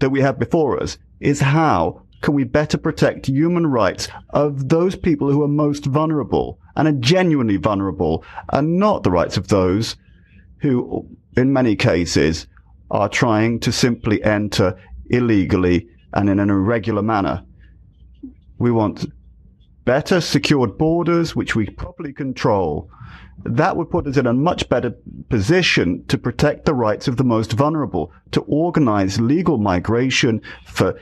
that 0.00 0.10
we 0.10 0.22
have 0.22 0.38
before 0.38 0.78
us 0.80 0.98
is 1.20 1.40
how 1.42 2.00
can 2.22 2.34
we 2.34 2.44
better 2.44 2.78
protect 2.78 3.26
human 3.28 3.66
rights 3.66 4.08
of 4.32 4.66
those 4.68 4.96
people 4.96 5.30
who 5.32 5.42
are 5.42 5.48
most 5.48 5.92
vulnerable 5.92 6.58
and 6.78 6.88
are 6.88 6.92
genuinely 6.92 7.56
vulnerable 7.56 8.24
and 8.50 8.78
not 8.78 9.02
the 9.02 9.10
rights 9.10 9.36
of 9.36 9.48
those 9.48 9.96
who, 10.60 11.06
in 11.36 11.52
many 11.52 11.76
cases, 11.76 12.46
are 12.90 13.08
trying 13.08 13.60
to 13.60 13.72
simply 13.72 14.22
enter 14.22 14.80
illegally 15.10 15.88
and 16.14 16.30
in 16.30 16.38
an 16.38 16.48
irregular 16.48 17.02
manner. 17.02 17.44
We 18.58 18.70
want 18.70 19.12
better 19.84 20.20
secured 20.20 20.78
borders, 20.78 21.34
which 21.34 21.56
we 21.56 21.66
properly 21.66 22.12
control. 22.12 22.90
That 23.44 23.76
would 23.76 23.90
put 23.90 24.06
us 24.06 24.16
in 24.16 24.26
a 24.26 24.32
much 24.32 24.68
better 24.68 24.94
position 25.28 26.04
to 26.06 26.18
protect 26.18 26.64
the 26.64 26.74
rights 26.74 27.08
of 27.08 27.16
the 27.16 27.24
most 27.24 27.52
vulnerable, 27.52 28.12
to 28.32 28.40
organize 28.42 29.20
legal 29.20 29.58
migration 29.58 30.42
for 30.64 30.98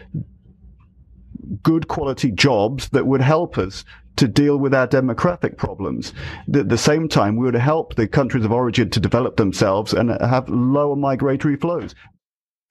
good 1.63 1.89
quality 1.89 2.31
jobs 2.31 2.89
that 2.91 3.07
would 3.07 3.21
help 3.21 3.59
us 3.59 3.85
to 4.17 4.27
deal 4.27 4.61
with 4.61 4.73
our 4.75 4.87
demographic 4.89 5.57
problems. 5.57 6.13
At 6.53 6.69
the 6.71 6.77
same 6.77 7.09
time, 7.09 7.37
we 7.37 7.45
would 7.45 7.55
help 7.55 7.95
the 7.97 8.07
countries 8.09 8.45
of 8.45 8.51
origin 8.51 8.91
to 8.91 9.01
develop 9.01 9.37
themselves 9.37 9.95
and 9.95 10.11
have 10.11 10.51
lower 10.51 10.97
migratory 10.97 11.57
flows. 11.57 11.95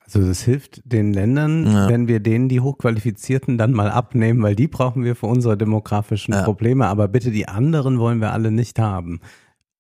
Also 0.04 0.22
das 0.22 0.42
hilft 0.44 0.82
den 0.86 1.14
Ländern, 1.14 1.66
wenn 1.90 2.08
wir 2.08 2.20
denen 2.20 2.48
die 2.48 2.60
Hochqualifizierten 2.60 3.58
dann 3.58 3.72
mal 3.72 3.90
abnehmen, 3.90 4.44
weil 4.44 4.56
die 4.56 4.68
brauchen 4.68 5.04
wir 5.04 5.16
für 5.16 5.26
unsere 5.26 5.58
demografischen 5.58 6.36
Probleme, 6.44 6.86
aber 6.86 7.08
bitte 7.08 7.32
die 7.32 7.48
anderen 7.48 7.98
wollen 7.98 8.22
wir 8.22 8.32
alle 8.32 8.52
nicht 8.52 8.78
haben. 8.78 9.20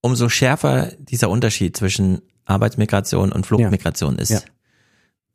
Umso 0.02 0.28
schärfer 0.30 0.92
dieser 0.98 1.30
Unterschied 1.30 1.78
zwischen 1.78 2.22
Arbeitsmigration 2.46 3.32
und 3.32 3.46
Fluchtmigration 3.46 4.18
ist, 4.18 4.30
Ja. 4.32 4.40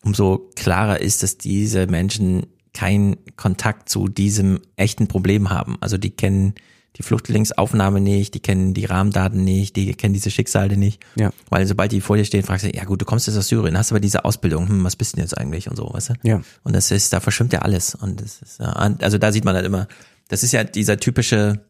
umso 0.04 0.50
klarer 0.56 1.00
ist, 1.00 1.22
dass 1.22 1.38
diese 1.38 1.86
Menschen 1.86 2.46
keinen 2.72 3.16
Kontakt 3.36 3.88
zu 3.88 4.08
diesem 4.08 4.60
echten 4.76 5.08
Problem 5.08 5.50
haben. 5.50 5.76
Also 5.80 5.98
die 5.98 6.10
kennen 6.10 6.54
die 6.96 7.02
Flüchtlingsaufnahme 7.02 8.00
nicht, 8.00 8.34
die 8.34 8.40
kennen 8.40 8.74
die 8.74 8.84
Rahmendaten 8.84 9.44
nicht, 9.44 9.76
die 9.76 9.94
kennen 9.94 10.12
diese 10.12 10.30
Schicksale 10.30 10.76
nicht. 10.76 11.02
Ja. 11.14 11.30
Weil 11.48 11.66
sobald 11.66 11.92
die 11.92 12.00
vor 12.00 12.16
dir 12.16 12.24
stehen, 12.24 12.42
fragst 12.42 12.64
du, 12.64 12.70
ja 12.70 12.84
gut, 12.84 13.00
du 13.00 13.04
kommst 13.04 13.26
jetzt 13.26 13.36
aus 13.36 13.48
Syrien, 13.48 13.78
hast 13.78 13.92
aber 13.92 14.00
diese 14.00 14.24
Ausbildung, 14.24 14.68
hm, 14.68 14.84
was 14.84 14.96
bist 14.96 15.12
du 15.12 15.16
denn 15.16 15.24
jetzt 15.24 15.38
eigentlich 15.38 15.70
und 15.70 15.76
so, 15.76 15.88
weißt 15.92 16.10
du? 16.10 16.14
Ja. 16.24 16.42
Und 16.64 16.74
das 16.74 16.90
ist, 16.90 17.12
da 17.12 17.20
verschwimmt 17.20 17.52
ja 17.52 17.60
alles. 17.60 17.94
Und 17.94 18.20
das 18.20 18.42
ist, 18.42 18.60
ja, 18.60 18.70
also 18.72 19.18
da 19.18 19.30
sieht 19.32 19.44
man 19.44 19.54
halt 19.54 19.66
immer, 19.66 19.86
das 20.28 20.42
ist 20.42 20.52
ja 20.52 20.64
dieser 20.64 20.98
typische, 20.98 21.64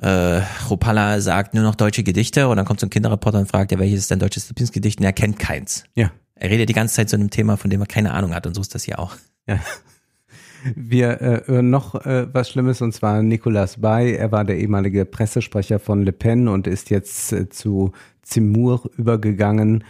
äh, 0.00 0.42
Rupala 0.70 1.20
sagt 1.20 1.54
nur 1.54 1.62
noch 1.62 1.74
deutsche 1.74 2.02
Gedichte 2.02 2.48
und 2.48 2.56
dann 2.56 2.64
kommt 2.64 2.80
so 2.80 2.86
ein 2.86 2.90
Kinderreporter 2.90 3.38
und 3.38 3.46
fragt, 3.46 3.72
ja, 3.72 3.78
welches 3.78 4.00
ist 4.00 4.10
dein 4.10 4.18
deutsches 4.18 4.48
Lieblingsgedicht? 4.48 4.98
Und 5.00 5.04
er 5.04 5.12
kennt 5.12 5.38
keins. 5.38 5.84
Ja. 5.94 6.10
Er 6.34 6.48
redet 6.48 6.70
die 6.70 6.74
ganze 6.74 6.94
Zeit 6.94 7.10
zu 7.10 7.16
einem 7.16 7.28
Thema, 7.28 7.58
von 7.58 7.68
dem 7.68 7.80
er 7.80 7.86
keine 7.86 8.12
Ahnung 8.12 8.34
hat 8.34 8.46
und 8.46 8.54
so 8.54 8.62
ist 8.62 8.74
das 8.74 8.84
hier 8.84 8.98
auch. 8.98 9.16
Ja. 9.46 9.60
Wir 10.74 11.20
äh, 11.20 11.42
hören 11.46 11.70
noch 11.70 11.94
äh, 12.06 12.26
was 12.32 12.50
Schlimmes 12.50 12.82
und 12.82 12.92
zwar 12.92 13.22
Nicolas 13.22 13.80
Bay. 13.80 14.14
Er 14.14 14.32
war 14.32 14.44
der 14.44 14.58
ehemalige 14.58 15.04
Pressesprecher 15.04 15.78
von 15.78 16.02
Le 16.02 16.12
Pen 16.12 16.48
und 16.48 16.66
ist 16.66 16.90
jetzt 16.90 17.32
äh, 17.32 17.48
zu 17.48 17.92
Zemmour 18.22 18.82
übergegangen. 18.96 19.84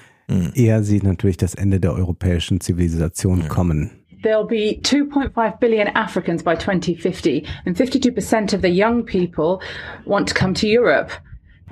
Er 0.54 0.84
sieht 0.84 1.02
natürlich 1.02 1.38
das 1.38 1.56
Ende 1.56 1.80
der 1.80 1.92
europäischen 1.92 2.60
Zivilisation 2.60 3.48
kommen. 3.48 3.90
There'll 4.22 4.46
be 4.46 4.78
2.5 4.80 5.58
billion 5.58 5.88
Africans 5.96 6.44
by 6.44 6.54
2050, 6.54 7.44
and 7.64 7.76
52% 7.76 8.54
of 8.54 8.62
the 8.62 8.68
young 8.68 9.04
people 9.04 9.60
want 10.04 10.28
to 10.28 10.34
come 10.34 10.54
to 10.54 10.68
Europe. 10.68 11.10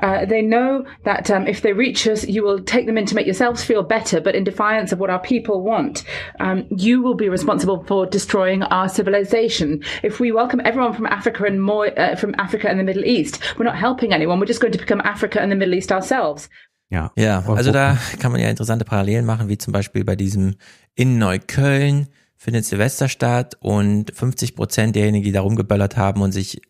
Uh, 0.01 0.25
they 0.25 0.43
know 0.43 0.85
that 1.05 1.31
um, 1.31 1.47
if 1.47 1.63
they 1.63 1.73
reach 1.73 2.07
us, 2.07 2.27
you 2.27 2.43
will 2.43 2.63
take 2.63 2.87
them 2.87 2.99
in 2.99 3.07
to 3.07 3.15
make 3.15 3.27
yourselves 3.27 3.65
feel 3.65 3.83
better, 3.83 4.21
but 4.21 4.35
in 4.35 4.45
defiance 4.45 4.93
of 4.93 4.99
what 4.99 5.11
our 5.11 5.19
people 5.19 5.63
want, 5.63 6.05
um, 6.41 6.67
you 6.71 7.03
will 7.03 7.15
be 7.15 7.29
responsible 7.29 7.85
for 7.85 8.07
destroying 8.07 8.63
our 8.63 8.89
civilization. 8.89 9.83
If 10.03 10.21
we 10.21 10.33
welcome 10.33 10.61
everyone 10.65 10.95
from 10.95 11.07
Africa 11.07 11.45
and 11.45 11.63
more 11.63 11.89
uh, 11.99 12.17
from 12.17 12.35
Africa 12.39 12.69
and 12.69 12.79
the 12.79 12.85
Middle 12.85 13.05
East, 13.05 13.41
we're 13.59 13.65
not 13.65 13.77
helping 13.77 14.13
anyone. 14.13 14.39
We're 14.39 14.47
just 14.47 14.61
going 14.61 14.73
to 14.73 14.79
become 14.79 15.01
Africa 15.05 15.41
and 15.41 15.51
the 15.51 15.57
Middle 15.57 15.75
East 15.75 15.93
ourselves. 15.93 16.49
Ja, 16.91 17.13
Ja, 17.17 17.45
also 17.47 17.71
da 17.71 17.99
kann 18.19 18.33
man 18.33 18.41
ja 18.41 18.49
interessante 18.49 18.85
Parallelen 18.85 19.27
machen, 19.27 19.49
wie 19.49 19.59
zum 19.59 19.73
Beispiel 19.73 20.05
bei 20.05 20.17
diesem 20.17 20.57
in 20.95 21.19
Neukölln 21.19 22.09
findet 22.37 22.65
Silvester 22.65 23.09
statt 23.09 23.57
und 23.61 24.15
50 24.15 24.55
Prozent 24.55 24.97
derjenigen, 24.97 25.25
die 25.25 25.33
da 25.33 25.43
rumgeböllert 25.43 25.97
haben 25.97 26.23
und 26.23 26.33
sich 26.33 26.63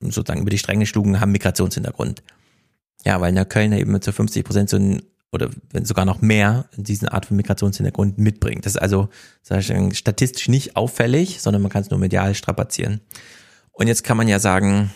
sozusagen 0.00 0.42
über 0.42 0.50
die 0.50 0.58
Stränge 0.58 0.86
schlugen, 0.86 1.20
haben 1.20 1.32
Migrationshintergrund. 1.32 2.22
Ja, 3.06 3.20
weil 3.20 3.32
Neukölln 3.32 3.72
ja 3.72 3.78
eben 3.78 4.02
zu 4.02 4.12
50 4.12 4.44
Prozent 4.44 4.68
so 4.68 4.76
ein, 4.76 5.00
oder 5.30 5.48
wenn 5.70 5.84
sogar 5.84 6.04
noch 6.04 6.20
mehr 6.22 6.68
diesen 6.76 7.08
Art 7.08 7.26
von 7.26 7.36
Migrationshintergrund 7.36 8.18
mitbringt. 8.18 8.66
Das 8.66 8.74
ist 8.74 8.82
also 8.82 9.08
sag 9.42 9.60
ich, 9.60 9.98
statistisch 9.98 10.48
nicht 10.48 10.74
auffällig, 10.74 11.40
sondern 11.40 11.62
man 11.62 11.70
kann 11.70 11.82
es 11.82 11.90
nur 11.90 12.00
medial 12.00 12.34
strapazieren. 12.34 13.00
Und 13.70 13.86
jetzt 13.86 14.02
kann 14.02 14.16
man 14.16 14.26
ja 14.26 14.40
sagen, 14.40 14.90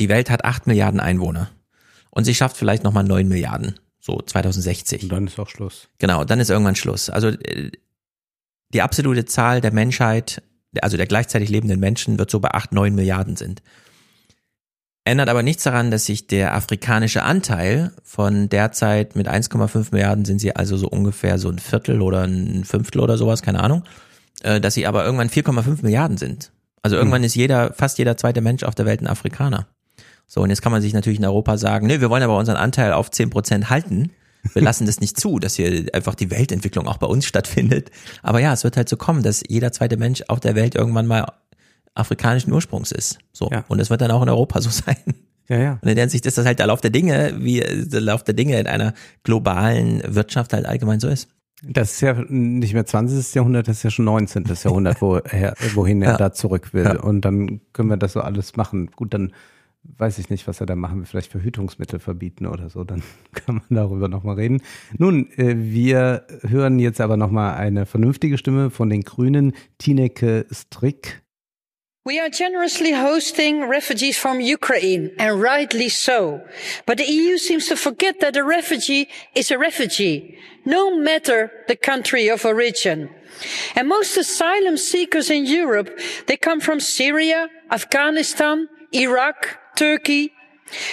die 0.00 0.08
Welt 0.08 0.30
hat 0.30 0.44
8 0.44 0.66
Milliarden 0.66 0.98
Einwohner 0.98 1.50
und 2.10 2.24
sie 2.24 2.34
schafft 2.34 2.56
vielleicht 2.56 2.82
nochmal 2.82 3.04
9 3.04 3.28
Milliarden, 3.28 3.78
so 4.00 4.20
2060. 4.20 5.04
Und 5.04 5.12
dann 5.12 5.26
ist 5.28 5.38
auch 5.38 5.48
Schluss. 5.48 5.86
Genau, 5.98 6.24
dann 6.24 6.40
ist 6.40 6.50
irgendwann 6.50 6.74
Schluss. 6.74 7.08
Also 7.08 7.28
äh, 7.28 7.70
die 8.70 8.82
absolute 8.82 9.26
Zahl 9.26 9.60
der 9.60 9.72
Menschheit, 9.72 10.42
also 10.82 10.96
der 10.96 11.06
gleichzeitig 11.06 11.50
lebenden 11.50 11.78
Menschen, 11.78 12.18
wird 12.18 12.32
so 12.32 12.40
bei 12.40 12.50
8, 12.50 12.72
9 12.72 12.92
Milliarden 12.96 13.36
sind. 13.36 13.62
Ändert 15.10 15.28
aber 15.28 15.42
nichts 15.42 15.64
daran, 15.64 15.90
dass 15.90 16.04
sich 16.06 16.28
der 16.28 16.54
afrikanische 16.54 17.24
Anteil 17.24 17.90
von 18.04 18.48
derzeit 18.48 19.16
mit 19.16 19.28
1,5 19.28 19.88
Milliarden 19.90 20.24
sind 20.24 20.38
sie 20.40 20.54
also 20.54 20.76
so 20.76 20.86
ungefähr 20.86 21.36
so 21.36 21.48
ein 21.48 21.58
Viertel 21.58 22.00
oder 22.00 22.22
ein 22.22 22.62
Fünftel 22.62 23.00
oder 23.00 23.18
sowas, 23.18 23.42
keine 23.42 23.58
Ahnung, 23.58 23.82
äh, 24.44 24.60
dass 24.60 24.74
sie 24.74 24.86
aber 24.86 25.04
irgendwann 25.04 25.28
4,5 25.28 25.82
Milliarden 25.82 26.16
sind. 26.16 26.52
Also 26.82 26.94
irgendwann 26.94 27.24
ist 27.24 27.34
jeder, 27.34 27.72
fast 27.72 27.98
jeder 27.98 28.16
zweite 28.16 28.40
Mensch 28.40 28.62
auf 28.62 28.76
der 28.76 28.86
Welt 28.86 29.00
ein 29.00 29.08
Afrikaner. 29.08 29.66
So, 30.28 30.42
und 30.42 30.50
jetzt 30.50 30.62
kann 30.62 30.70
man 30.70 30.80
sich 30.80 30.94
natürlich 30.94 31.18
in 31.18 31.24
Europa 31.24 31.58
sagen, 31.58 31.88
nee, 31.88 32.00
wir 32.00 32.08
wollen 32.08 32.22
aber 32.22 32.38
unseren 32.38 32.56
Anteil 32.56 32.92
auf 32.92 33.10
10 33.10 33.30
Prozent 33.30 33.68
halten. 33.68 34.12
Wir 34.52 34.62
lassen 34.62 34.86
das 34.86 35.00
nicht 35.00 35.18
zu, 35.18 35.40
dass 35.40 35.56
hier 35.56 35.86
einfach 35.92 36.14
die 36.14 36.30
Weltentwicklung 36.30 36.86
auch 36.86 36.98
bei 36.98 37.08
uns 37.08 37.26
stattfindet. 37.26 37.90
Aber 38.22 38.38
ja, 38.38 38.52
es 38.52 38.62
wird 38.62 38.76
halt 38.76 38.88
so 38.88 38.96
kommen, 38.96 39.24
dass 39.24 39.42
jeder 39.48 39.72
zweite 39.72 39.96
Mensch 39.96 40.22
auf 40.28 40.38
der 40.38 40.54
Welt 40.54 40.76
irgendwann 40.76 41.08
mal 41.08 41.26
afrikanischen 41.94 42.52
Ursprungs 42.52 42.92
ist. 42.92 43.18
So. 43.32 43.50
Und 43.68 43.80
es 43.80 43.90
wird 43.90 44.00
dann 44.00 44.10
auch 44.10 44.22
in 44.22 44.28
Europa 44.28 44.60
so 44.60 44.70
sein. 44.70 44.96
Ja, 45.48 45.58
ja. 45.58 45.72
Und 45.82 45.88
in 45.88 45.96
der 45.96 46.04
Hinsicht 46.04 46.26
ist 46.26 46.38
das 46.38 46.46
halt 46.46 46.60
der 46.60 46.68
Lauf 46.68 46.80
der 46.80 46.90
Dinge, 46.90 47.34
wie 47.38 47.60
der 47.60 48.00
Lauf 48.00 48.22
der 48.22 48.34
Dinge 48.34 48.58
in 48.60 48.66
einer 48.68 48.94
globalen 49.24 50.00
Wirtschaft 50.06 50.52
halt 50.52 50.66
allgemein 50.66 51.00
so 51.00 51.08
ist. 51.08 51.28
Das 51.62 51.92
ist 51.92 52.00
ja 52.00 52.14
nicht 52.28 52.72
mehr 52.72 52.86
20. 52.86 53.34
Jahrhundert, 53.34 53.68
das 53.68 53.78
ist 53.78 53.82
ja 53.82 53.90
schon 53.90 54.06
19. 54.06 54.44
Jahrhundert, 54.62 55.02
woher, 55.02 55.54
wohin 55.74 56.00
er 56.02 56.12
Ja. 56.12 56.16
da 56.16 56.32
zurück 56.32 56.72
will. 56.72 56.84
Ja. 56.84 57.00
Und 57.00 57.22
dann 57.22 57.60
können 57.72 57.90
wir 57.90 57.96
das 57.98 58.12
so 58.14 58.20
alles 58.20 58.56
machen. 58.56 58.90
Gut, 58.96 59.12
dann 59.12 59.32
weiß 59.82 60.18
ich 60.18 60.30
nicht, 60.30 60.46
was 60.46 60.60
er 60.60 60.66
da 60.66 60.76
machen 60.76 61.00
will. 61.00 61.06
Vielleicht 61.06 61.30
Verhütungsmittel 61.32 61.98
verbieten 61.98 62.46
oder 62.46 62.70
so. 62.70 62.84
Dann 62.84 63.02
kann 63.32 63.56
man 63.56 63.64
darüber 63.76 64.08
nochmal 64.08 64.36
reden. 64.36 64.62
Nun, 64.96 65.30
äh, 65.36 65.56
wir 65.58 66.24
hören 66.42 66.78
jetzt 66.78 67.00
aber 67.00 67.16
nochmal 67.16 67.56
eine 67.56 67.84
vernünftige 67.86 68.38
Stimme 68.38 68.70
von 68.70 68.88
den 68.88 69.02
Grünen, 69.02 69.52
Tineke 69.78 70.46
Strick. 70.52 71.22
We 72.02 72.18
are 72.18 72.30
generously 72.30 72.92
hosting 72.92 73.68
refugees 73.68 74.16
from 74.16 74.40
Ukraine, 74.40 75.10
and 75.18 75.38
rightly 75.38 75.90
so. 75.90 76.40
But 76.86 76.96
the 76.96 77.04
EU 77.04 77.36
seems 77.36 77.66
to 77.68 77.76
forget 77.76 78.20
that 78.20 78.38
a 78.38 78.42
refugee 78.42 79.10
is 79.34 79.50
a 79.50 79.58
refugee, 79.58 80.38
no 80.64 80.96
matter 80.96 81.52
the 81.68 81.76
country 81.76 82.28
of 82.28 82.46
origin. 82.46 83.10
And 83.76 83.86
most 83.86 84.16
asylum 84.16 84.78
seekers 84.78 85.28
in 85.28 85.44
Europe, 85.44 85.90
they 86.26 86.38
come 86.38 86.60
from 86.60 86.80
Syria, 86.80 87.48
Afghanistan, 87.70 88.68
Iraq, 88.94 89.58
Turkey. 89.76 90.32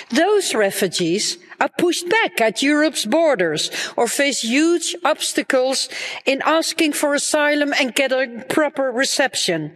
Those 0.09 0.55
refugees 0.55 1.37
are 1.59 1.69
pushed 1.77 2.09
back 2.09 2.39
at 2.39 2.61
Europe's 2.61 3.05
borders 3.05 3.71
or 3.95 4.07
face 4.07 4.41
huge 4.41 4.95
obstacles 5.03 5.89
in 6.25 6.41
asking 6.45 6.93
for 6.93 7.13
asylum 7.13 7.73
and 7.79 7.95
getting 7.95 8.43
proper 8.43 8.91
reception. 8.91 9.73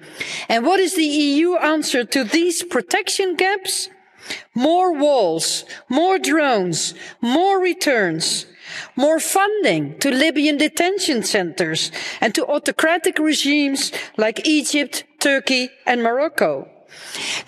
And 0.47 0.65
what 0.65 0.80
is 0.80 0.95
the 0.95 1.05
EU 1.05 1.55
answer 1.55 2.03
to 2.03 2.23
these 2.23 2.63
protection 2.63 3.35
gaps? 3.35 3.89
More 4.53 4.93
walls, 4.93 5.65
more 5.89 6.19
drones, 6.19 6.93
more 7.21 7.59
returns, 7.59 8.45
more 8.95 9.19
funding 9.19 9.97
to 9.99 10.11
Libyan 10.11 10.57
detention 10.57 11.23
centers 11.23 11.91
and 12.21 12.33
to 12.35 12.45
autocratic 12.45 13.17
regimes 13.19 13.91
like 14.17 14.47
Egypt, 14.47 15.03
Turkey 15.19 15.69
and 15.85 16.03
Morocco. 16.03 16.69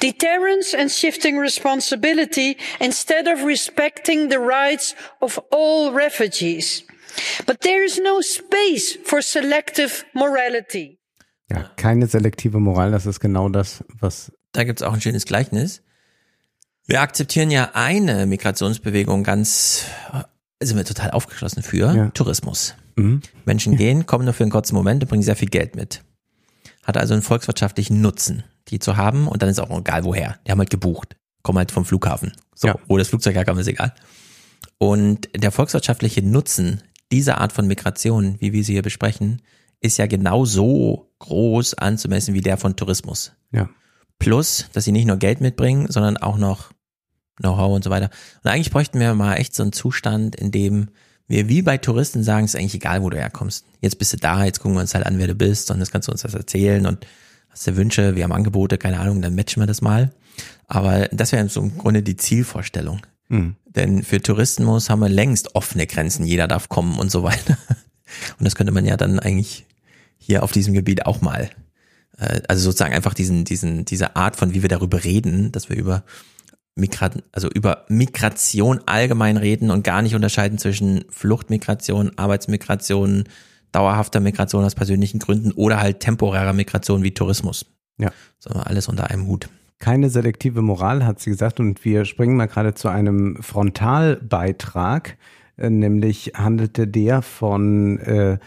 Deterrence 0.02 0.76
and 0.76 0.92
shifting 0.92 1.38
responsibility 1.40 2.58
instead 2.80 3.28
of 3.28 3.44
respecting 3.46 4.30
the 4.30 4.38
rights 4.38 4.96
of 5.20 5.40
all 5.52 5.92
refugees. 5.94 6.84
But 7.46 7.62
there 7.62 7.84
is 7.84 8.00
no 8.00 8.22
space 8.22 8.98
for 9.04 9.22
selective 9.22 10.06
morality. 10.14 11.00
Ja, 11.50 11.70
keine 11.76 12.08
selektive 12.08 12.60
Moral, 12.60 12.92
das 12.92 13.06
ist 13.06 13.20
genau 13.20 13.50
das, 13.50 13.84
was. 14.00 14.32
Da 14.54 14.64
gibt's 14.64 14.82
auch 14.82 14.94
ein 14.94 15.02
schönes 15.02 15.26
Gleichnis. 15.26 15.82
Wir 16.86 17.02
akzeptieren 17.02 17.50
ja 17.50 17.72
eine 17.74 18.26
Migrationsbewegung 18.26 19.24
ganz, 19.24 19.86
sind 20.62 20.78
wir 20.78 20.86
total 20.86 21.12
aufgeschlossen 21.12 21.64
für, 21.64 21.94
ja. 21.96 22.10
Tourismus. 22.10 22.76
Mhm. 22.96 23.22
Menschen 23.46 23.78
gehen, 23.78 24.06
kommen 24.06 24.26
nur 24.26 24.34
für 24.34 24.44
einen 24.44 24.52
kurzen 24.52 24.76
Moment 24.76 25.02
und 25.02 25.10
bringen 25.10 25.24
sehr 25.24 25.36
viel 25.36 25.50
Geld 25.50 25.76
mit. 25.76 26.04
Hat 26.84 26.98
also 26.98 27.14
einen 27.14 27.24
volkswirtschaftlichen 27.24 28.02
Nutzen, 28.02 28.44
die 28.74 28.80
zu 28.80 28.98
haben 28.98 29.28
und 29.28 29.42
dann 29.42 29.50
ist 29.50 29.60
auch 29.60 29.80
egal 29.80 30.04
woher. 30.04 30.40
Die 30.46 30.52
haben 30.52 30.60
halt 30.60 30.70
gebucht, 30.70 31.16
kommen 31.44 31.60
halt 31.60 31.72
vom 31.72 31.86
Flughafen. 31.86 32.34
So, 32.56 32.68
ja. 32.68 32.76
wo 32.88 32.98
das 32.98 33.08
Flugzeug 33.08 33.36
herkam, 33.36 33.58
ist 33.60 33.68
egal. 33.68 33.94
Und 34.78 35.30
der 35.36 35.52
volkswirtschaftliche 35.52 36.22
Nutzen 36.22 36.82
dieser 37.12 37.40
Art 37.40 37.54
von 37.54 37.68
Migration, 37.68 38.36
wie 38.40 38.54
wir 38.54 38.64
sie 38.64 38.74
hier 38.74 38.82
besprechen, 38.82 39.42
ist 39.80 39.98
ja 39.98 40.08
genauso 40.08 41.12
groß 41.20 41.76
anzumessen 41.76 42.34
wie 42.34 42.42
der 42.42 42.58
von 42.58 42.76
Tourismus. 42.76 43.34
Ja. 43.52 43.70
Plus, 44.18 44.66
dass 44.74 44.86
sie 44.86 44.92
nicht 44.92 45.06
nur 45.06 45.18
Geld 45.18 45.42
mitbringen, 45.42 45.88
sondern 45.90 46.18
auch 46.18 46.38
noch 46.38 46.72
Know-how 47.38 47.76
und 47.76 47.84
so 47.84 47.90
weiter. 47.90 48.10
Und 48.44 48.52
eigentlich 48.52 48.72
bräuchten 48.72 49.00
wir 49.00 49.14
mal 49.14 49.36
echt 49.36 49.56
so 49.56 49.64
einen 49.64 49.74
Zustand, 49.74 50.36
in 50.36 50.52
dem 50.52 50.90
wir 51.28 51.50
wie 51.50 51.62
bei 51.62 51.78
Touristen 51.78 52.24
sagen, 52.24 52.46
es 52.46 52.54
ist 52.54 52.60
eigentlich 52.60 52.76
egal, 52.76 53.02
wo 53.02 53.10
du 53.10 53.18
herkommst. 53.18 53.66
Jetzt 53.82 53.98
bist 53.98 54.14
du 54.14 54.18
da, 54.18 54.46
jetzt 54.46 54.60
gucken 54.60 54.76
wir 54.76 54.82
uns 54.82 54.94
halt 54.94 55.06
an, 55.06 55.18
wer 55.18 55.28
du 55.28 55.36
bist 55.36 55.72
und 55.72 55.80
das 55.80 55.92
kannst 55.92 56.08
du 56.08 56.12
uns 56.12 56.22
das 56.22 56.34
erzählen 56.34 56.86
und 56.86 57.06
hast 57.54 57.68
du 57.68 57.78
Wünsche, 57.78 58.16
wir 58.16 58.24
haben 58.26 58.34
Angebote, 58.34 58.78
keine 58.78 59.00
Ahnung, 59.00 59.22
dann 59.22 59.36
matchen 59.36 59.62
wir 59.62 59.68
das 59.68 59.82
mal. 59.82 60.12
Aber 60.68 61.08
das 61.12 61.32
wäre 61.32 61.48
so 61.48 61.62
im 61.62 61.78
Grunde 61.78 62.04
die 62.04 62.18
Zielvorstellung. 62.18 63.02
Mhm. 63.30 63.56
Denn 63.66 64.04
für 64.04 64.22
Tourismus 64.22 64.90
haben 64.90 65.00
wir 65.00 65.10
längst 65.10 65.56
offene 65.56 65.88
Grenzen, 65.88 66.26
jeder 66.26 66.48
darf 66.48 66.68
kommen 66.68 67.00
und 67.00 67.12
so 67.12 67.24
weiter. 67.24 67.58
Und 68.38 68.46
das 68.46 68.54
könnte 68.54 68.72
man 68.72 68.86
ja 68.86 68.96
dann 68.96 69.20
eigentlich 69.20 69.66
hier 70.18 70.44
auf 70.44 70.52
diesem 70.52 70.76
Gebiet 70.76 71.08
auch 71.08 71.22
mal, 71.22 71.50
äh, 72.20 72.42
also 72.48 72.64
sozusagen 72.64 72.94
einfach 72.94 73.16
diesen, 73.16 73.44
diesen, 73.44 73.86
diese 73.86 74.16
Art 74.16 74.36
von, 74.36 74.54
wie 74.54 74.62
wir 74.62 74.70
darüber 74.70 75.04
reden, 75.04 75.52
dass 75.52 75.70
wir 75.70 75.76
über 75.76 76.04
Migrat, 76.76 77.24
also 77.32 77.50
über 77.50 77.86
Migration 77.88 78.82
allgemein 78.86 79.38
reden 79.38 79.72
und 79.72 79.84
gar 79.84 80.02
nicht 80.02 80.16
unterscheiden 80.16 80.58
zwischen 80.58 81.06
Fluchtmigration, 81.10 82.12
Arbeitsmigration, 82.18 83.26
dauerhafter 83.74 84.22
Migration 84.22 84.64
aus 84.64 84.76
persönlichen 84.76 85.20
Gründen 85.20 85.52
oder 85.52 85.82
halt 85.82 86.00
temporärer 86.00 86.54
Migration 86.54 87.04
wie 87.04 87.14
Tourismus. 87.14 87.66
Ja. 87.98 88.12
So 88.40 88.52
alles 88.52 88.88
unter 88.88 89.10
einem 89.10 89.28
Hut. 89.28 89.50
Keine 89.80 90.10
selektive 90.10 90.62
Moral, 90.62 91.06
hat 91.06 91.20
sie 91.20 91.32
gesagt. 91.32 91.60
Und 91.60 91.84
wir 91.84 92.06
springen 92.06 92.38
mal 92.38 92.46
gerade 92.46 92.74
zu 92.74 92.88
einem 92.88 93.38
Frontalbeitrag, 93.42 95.18
äh, 95.58 95.70
nämlich 95.70 96.34
handelte 96.36 96.88
der 96.88 97.22
von 97.22 98.00
äh, 98.00 98.38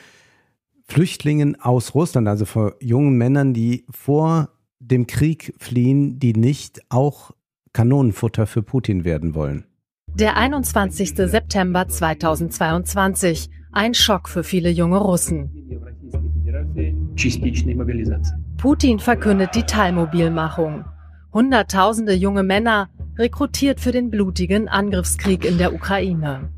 Flüchtlingen 0.89 1.61
aus 1.61 1.95
Russland, 1.95 2.29
also 2.29 2.45
von 2.45 2.73
jungen 2.81 3.19
Männern, 3.19 3.53
die 3.53 3.85
vor 3.91 4.51
dem 4.79 5.07
Krieg 5.07 5.53
fliehen, 5.59 6.19
die 6.19 6.33
nicht 6.33 6.81
auch 6.89 7.33
Kanonenfutter 7.73 8.47
für 8.47 8.63
Putin 8.63 9.05
werden 9.05 9.35
wollen. 9.35 9.67
Der 10.15 10.37
21. 10.37 11.15
September 11.15 11.89
2022. 11.89 13.51
Ein 13.73 13.95
Schock 13.95 14.29
für 14.29 14.45
viele 14.45 14.71
junge 14.71 14.99
Russen. 14.99 15.51
Putin 18.57 18.99
verkündet 18.99 19.55
die 19.55 19.63
Teilmobilmachung. 19.63 20.85
Hunderttausende 21.33 22.15
junge 22.15 22.43
Männer 22.43 22.89
rekrutiert 23.19 23.81
für 23.81 23.93
den 23.93 24.11
blutigen 24.11 24.69
Angriffskrieg 24.69 25.45
in 25.45 25.59
der 25.59 25.75
Ukraine. 25.75 26.51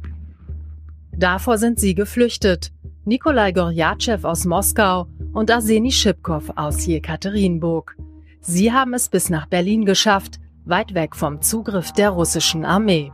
Davor 1.13 1.59
sind 1.59 1.81
sie 1.81 1.95
geflüchtet. 1.95 2.73
Nikolai 3.05 3.53
Gorjatschew 3.53 4.19
aus 4.23 4.45
Moskau 4.45 5.09
und 5.33 5.51
Arseni 5.51 5.91
Schipkow 5.91 6.51
aus 6.57 6.87
Jekaterinburg. 6.87 7.97
Sie 8.41 8.73
haben 8.73 8.95
es 8.95 9.09
bis 9.09 9.31
nach 9.31 9.47
Berlin 9.47 9.85
geschafft, 9.85 10.39
weit 10.65 10.95
weg 10.95 11.17
vom 11.17 11.41
Zugriff 11.41 11.93
der 11.93 12.11
russischen 12.11 12.65
Armee. 12.65 13.11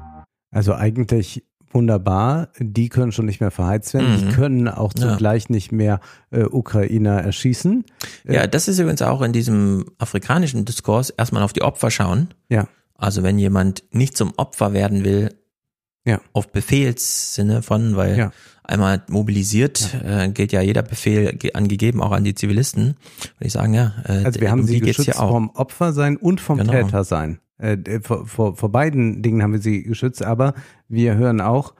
Also 0.50 0.74
eigentlich 0.74 1.44
wunderbar. 1.74 2.48
Die 2.58 2.88
können 2.88 3.12
schon 3.12 3.26
nicht 3.26 3.40
mehr 3.40 3.50
verheizt 3.50 3.94
werden. 3.94 4.12
Mhm. 4.12 4.28
Die 4.28 4.34
können 4.34 4.68
auch 4.68 4.92
zugleich 4.94 5.44
ja. 5.44 5.54
nicht 5.54 5.72
mehr 5.72 6.00
äh, 6.30 6.44
Ukrainer 6.44 7.20
erschießen. 7.22 7.84
Ja, 8.26 8.42
äh, 8.42 8.48
das 8.48 8.68
ist 8.68 8.78
übrigens 8.78 9.02
auch 9.02 9.22
in 9.22 9.32
diesem 9.32 9.86
afrikanischen 9.98 10.64
Diskurs 10.64 11.10
erstmal 11.10 11.42
auf 11.42 11.52
die 11.52 11.62
Opfer 11.62 11.90
schauen. 11.90 12.28
Ja. 12.48 12.68
Also 12.96 13.22
wenn 13.22 13.38
jemand 13.38 13.84
nicht 13.90 14.16
zum 14.16 14.32
Opfer 14.36 14.72
werden 14.72 15.04
will, 15.04 15.34
ja. 16.06 16.20
auf 16.32 16.52
Befehlssinne 16.52 17.62
von, 17.62 17.96
weil 17.96 18.18
ja. 18.18 18.32
einmal 18.62 19.02
mobilisiert 19.08 19.94
ja. 20.04 20.24
äh, 20.24 20.28
gilt 20.28 20.52
ja 20.52 20.60
jeder 20.60 20.82
Befehl 20.82 21.38
angegeben, 21.54 22.02
auch 22.02 22.12
an 22.12 22.24
die 22.24 22.34
Zivilisten. 22.34 22.96
Würde 23.38 23.46
ich 23.46 23.52
sagen, 23.52 23.74
ja. 23.74 23.94
Äh, 24.04 24.24
also 24.24 24.40
wir 24.40 24.50
haben 24.50 24.60
um 24.60 24.66
sie 24.66 24.80
geschützt 24.80 25.14
vom 25.14 25.50
Opfer 25.50 25.92
sein 25.92 26.16
und 26.16 26.40
vom 26.40 26.58
genau. 26.58 26.72
Täter 26.72 27.04
sein. 27.04 27.40
Äh, 27.58 28.00
vor, 28.00 28.26
vor, 28.26 28.56
vor 28.56 28.70
beiden 28.70 29.22
Dingen 29.22 29.42
haben 29.42 29.52
wir 29.52 29.60
sie 29.60 29.82
geschützt, 29.82 30.22
aber 30.22 30.54
wir 30.88 31.14
hören 31.16 31.40
auch, 31.40 31.74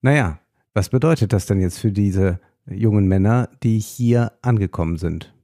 naja, 0.00 0.38
was 0.74 0.88
bedeutet 0.88 1.32
das 1.32 1.46
denn 1.46 1.60
jetzt 1.60 1.78
für 1.78 1.92
diese 1.92 2.40
jungen 2.66 3.06
Männer, 3.06 3.50
die 3.62 3.78
hier 3.78 4.32
angekommen 4.42 4.96
sind? 4.96 5.34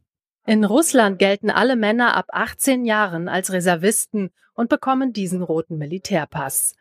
In 0.46 0.64
Russland 0.64 1.18
gelten 1.18 1.50
alle 1.50 1.76
Männer 1.76 2.16
ab 2.16 2.28
18 2.32 2.86
Jahren 2.86 3.28
als 3.28 3.52
Reservisten 3.52 4.30
und 4.54 4.70
bekommen 4.70 5.12
diesen 5.12 5.42
roten 5.42 5.76
Militärpass. 5.76 6.74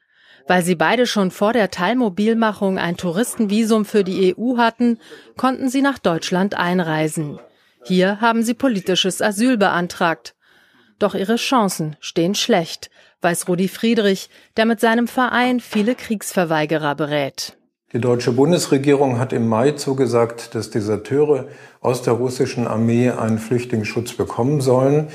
Weil 0.47 0.63
sie 0.63 0.75
beide 0.75 1.05
schon 1.05 1.31
vor 1.31 1.51
der 1.51 1.69
Teilmobilmachung 1.69 2.77
ein 2.77 2.95
Touristenvisum 2.95 3.83
für 3.83 4.05
die 4.05 4.33
EU 4.37 4.57
hatten, 4.57 4.99
konnten 5.35 5.67
sie 5.67 5.81
nach 5.81 5.99
Deutschland 5.99 6.55
einreisen. 6.55 7.39
Hier 7.83 8.21
haben 8.21 8.43
sie 8.43 8.53
politisches 8.53 9.21
Asyl 9.21 9.57
beantragt. 9.57 10.36
Doch 10.99 11.13
ihre 11.13 11.35
Chancen 11.35 11.95
stehen 11.99 12.33
schlecht, 12.33 12.89
weiß 13.21 13.47
Rudi 13.47 13.67
Friedrich, 13.67 14.29
der 14.55 14.65
mit 14.65 14.79
seinem 14.79 15.07
Verein 15.07 15.59
viele 15.59 15.93
Kriegsverweigerer 15.93 16.95
berät. 16.95 17.57
Die 17.93 18.01
deutsche 18.01 18.31
Bundesregierung 18.33 19.17
hat 19.17 19.31
im 19.31 19.47
Mai 19.47 19.71
zugesagt, 19.71 20.55
dass 20.55 20.71
Deserteure 20.71 21.45
aus 21.79 22.01
der 22.01 22.13
russischen 22.13 22.67
Armee 22.67 23.11
einen 23.11 23.37
Flüchtlingsschutz 23.37 24.13
bekommen 24.13 24.59
sollen. 24.59 25.07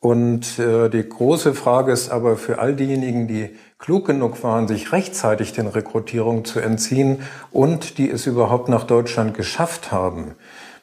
Und 0.00 0.58
äh, 0.58 0.88
die 0.88 1.08
große 1.08 1.54
Frage 1.54 1.92
ist 1.92 2.10
aber 2.10 2.36
für 2.36 2.58
all 2.58 2.74
diejenigen, 2.74 3.28
die 3.28 3.50
klug 3.78 4.06
genug 4.06 4.42
waren, 4.42 4.66
sich 4.66 4.92
rechtzeitig 4.92 5.52
den 5.52 5.66
Rekrutierungen 5.68 6.44
zu 6.44 6.58
entziehen 6.60 7.22
und 7.52 7.98
die 7.98 8.10
es 8.10 8.26
überhaupt 8.26 8.68
nach 8.68 8.84
Deutschland 8.84 9.34
geschafft 9.34 9.92
haben, 9.92 10.34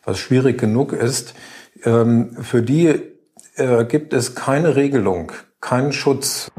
was 0.03 0.17
schwierig 0.17 0.57
genug 0.57 0.93
ist, 0.93 1.35
ähm, 1.83 2.38
für 2.41 2.61
die 2.61 3.15
äh, 3.56 3.85
gibt 3.85 4.14
es 4.14 4.35
keine 4.35 4.75
Regelung, 4.75 5.32
keinen 5.61 5.92
Schutz. 5.92 6.51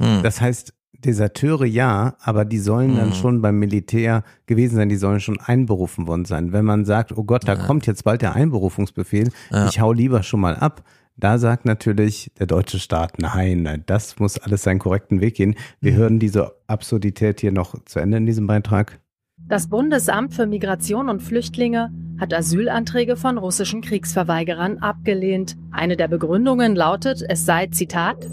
Hm. 0.00 0.22
Das 0.22 0.40
heißt, 0.40 0.74
Deserteure 0.98 1.64
ja, 1.64 2.16
aber 2.20 2.44
die 2.44 2.58
sollen 2.58 2.96
dann 2.96 3.10
hm. 3.10 3.14
schon 3.14 3.42
beim 3.42 3.58
Militär 3.58 4.24
gewesen 4.46 4.76
sein, 4.76 4.88
die 4.88 4.96
sollen 4.96 5.20
schon 5.20 5.38
einberufen 5.40 6.06
worden 6.06 6.24
sein. 6.24 6.52
Wenn 6.52 6.64
man 6.64 6.84
sagt, 6.84 7.16
oh 7.16 7.24
Gott, 7.24 7.46
da 7.46 7.54
ja. 7.54 7.66
kommt 7.66 7.86
jetzt 7.86 8.04
bald 8.04 8.22
der 8.22 8.34
Einberufungsbefehl, 8.34 9.30
ja. 9.50 9.68
ich 9.68 9.80
hau 9.80 9.92
lieber 9.92 10.22
schon 10.22 10.40
mal 10.40 10.56
ab, 10.56 10.82
da 11.16 11.38
sagt 11.38 11.64
natürlich 11.64 12.32
der 12.38 12.46
deutsche 12.46 12.78
Staat, 12.78 13.18
nein, 13.18 13.62
nein, 13.62 13.82
das 13.86 14.18
muss 14.18 14.38
alles 14.38 14.62
seinen 14.62 14.78
korrekten 14.78 15.20
Weg 15.20 15.34
gehen. 15.34 15.56
Wir 15.80 15.92
mhm. 15.92 15.96
hören 15.96 16.18
diese 16.18 16.54
Absurdität 16.66 17.40
hier 17.40 17.52
noch 17.52 17.74
zu 17.84 17.98
Ende 17.98 18.18
in 18.18 18.26
diesem 18.26 18.46
Beitrag. 18.46 19.00
Das 19.48 19.68
Bundesamt 19.68 20.34
für 20.34 20.46
Migration 20.46 21.08
und 21.08 21.22
Flüchtlinge 21.22 21.90
hat 22.20 22.34
Asylanträge 22.34 23.16
von 23.16 23.38
russischen 23.38 23.80
Kriegsverweigerern 23.80 24.76
abgelehnt. 24.78 25.56
Eine 25.70 25.96
der 25.96 26.06
Begründungen 26.08 26.76
lautet, 26.76 27.24
es 27.26 27.46
sei, 27.46 27.68
Zitat, 27.68 28.26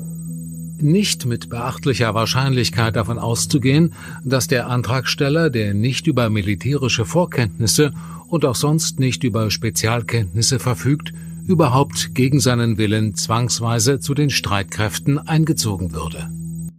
nicht 0.77 1.26
mit 1.26 1.50
beachtlicher 1.50 2.14
Wahrscheinlichkeit 2.14 2.98
davon 2.98 3.18
auszugehen, 3.18 3.94
dass 4.26 4.50
der 4.50 4.68
Antragsteller, 4.68 5.50
der 5.50 5.74
nicht 5.74 6.06
über 6.06 6.30
militärische 6.30 7.06
Vorkenntnisse 7.06 7.94
und 8.27 8.44
auch 8.44 8.56
sonst 8.56 9.00
nicht 9.00 9.24
über 9.24 9.50
Spezialkenntnisse 9.50 10.60
verfügt, 10.60 11.14
überhaupt 11.48 12.14
gegen 12.14 12.42
seinen 12.42 12.77
Willen 12.77 13.16
zwangsweise 13.16 14.00
zu 14.00 14.16
den 14.16 14.30
Streitkräften 14.30 15.18
eingezogen 15.18 15.94
würde. 15.94 16.30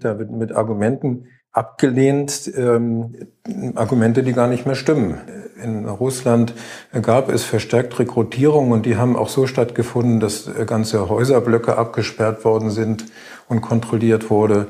Da 0.01 0.19
wird 0.19 0.31
mit 0.31 0.53
Argumenten 0.53 1.25
abgelehnt, 1.57 2.53
ähm, 2.55 3.15
Argumente, 3.75 4.23
die 4.23 4.35
gar 4.35 4.47
nicht 4.47 4.67
mehr 4.67 4.75
stimmen. 4.75 5.19
In 5.63 5.89
Russland 5.89 6.53
gab 7.01 7.31
es 7.31 7.45
verstärkt 7.45 7.99
Rekrutierung 7.99 8.73
und 8.73 8.85
die 8.85 8.97
haben 8.97 9.17
auch 9.17 9.31
so 9.31 9.47
stattgefunden, 9.47 10.21
dass 10.21 10.51
ganze 10.67 11.09
Häuserblöcke 11.09 11.79
abgesperrt 11.79 12.45
worden 12.45 12.71
sind 12.71 13.07
und 13.49 13.63
kontrolliert 13.63 14.29
wurde. 14.29 14.67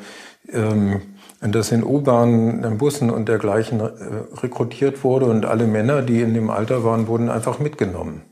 Ähm, 0.52 1.02
dass 1.40 1.70
in 1.70 1.84
U-Bahnen, 1.84 2.78
Bussen 2.78 3.10
und 3.10 3.28
dergleichen 3.28 3.80
äh, 3.80 3.90
rekrutiert 4.40 5.04
wurde 5.04 5.26
und 5.26 5.44
alle 5.44 5.66
Männer, 5.66 6.02
die 6.02 6.22
in 6.22 6.34
dem 6.34 6.50
Alter 6.50 6.82
waren, 6.82 7.08
wurden 7.08 7.28
einfach 7.28 7.58
mitgenommen. 7.58 8.22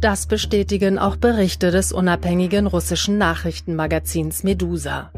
Das 0.00 0.26
bestätigen 0.26 0.98
auch 0.98 1.16
Berichte 1.16 1.70
des 1.70 1.90
unabhängigen 1.90 2.66
russischen 2.66 3.16
Nachrichtenmagazins 3.16 4.44
Medusa. 4.44 5.10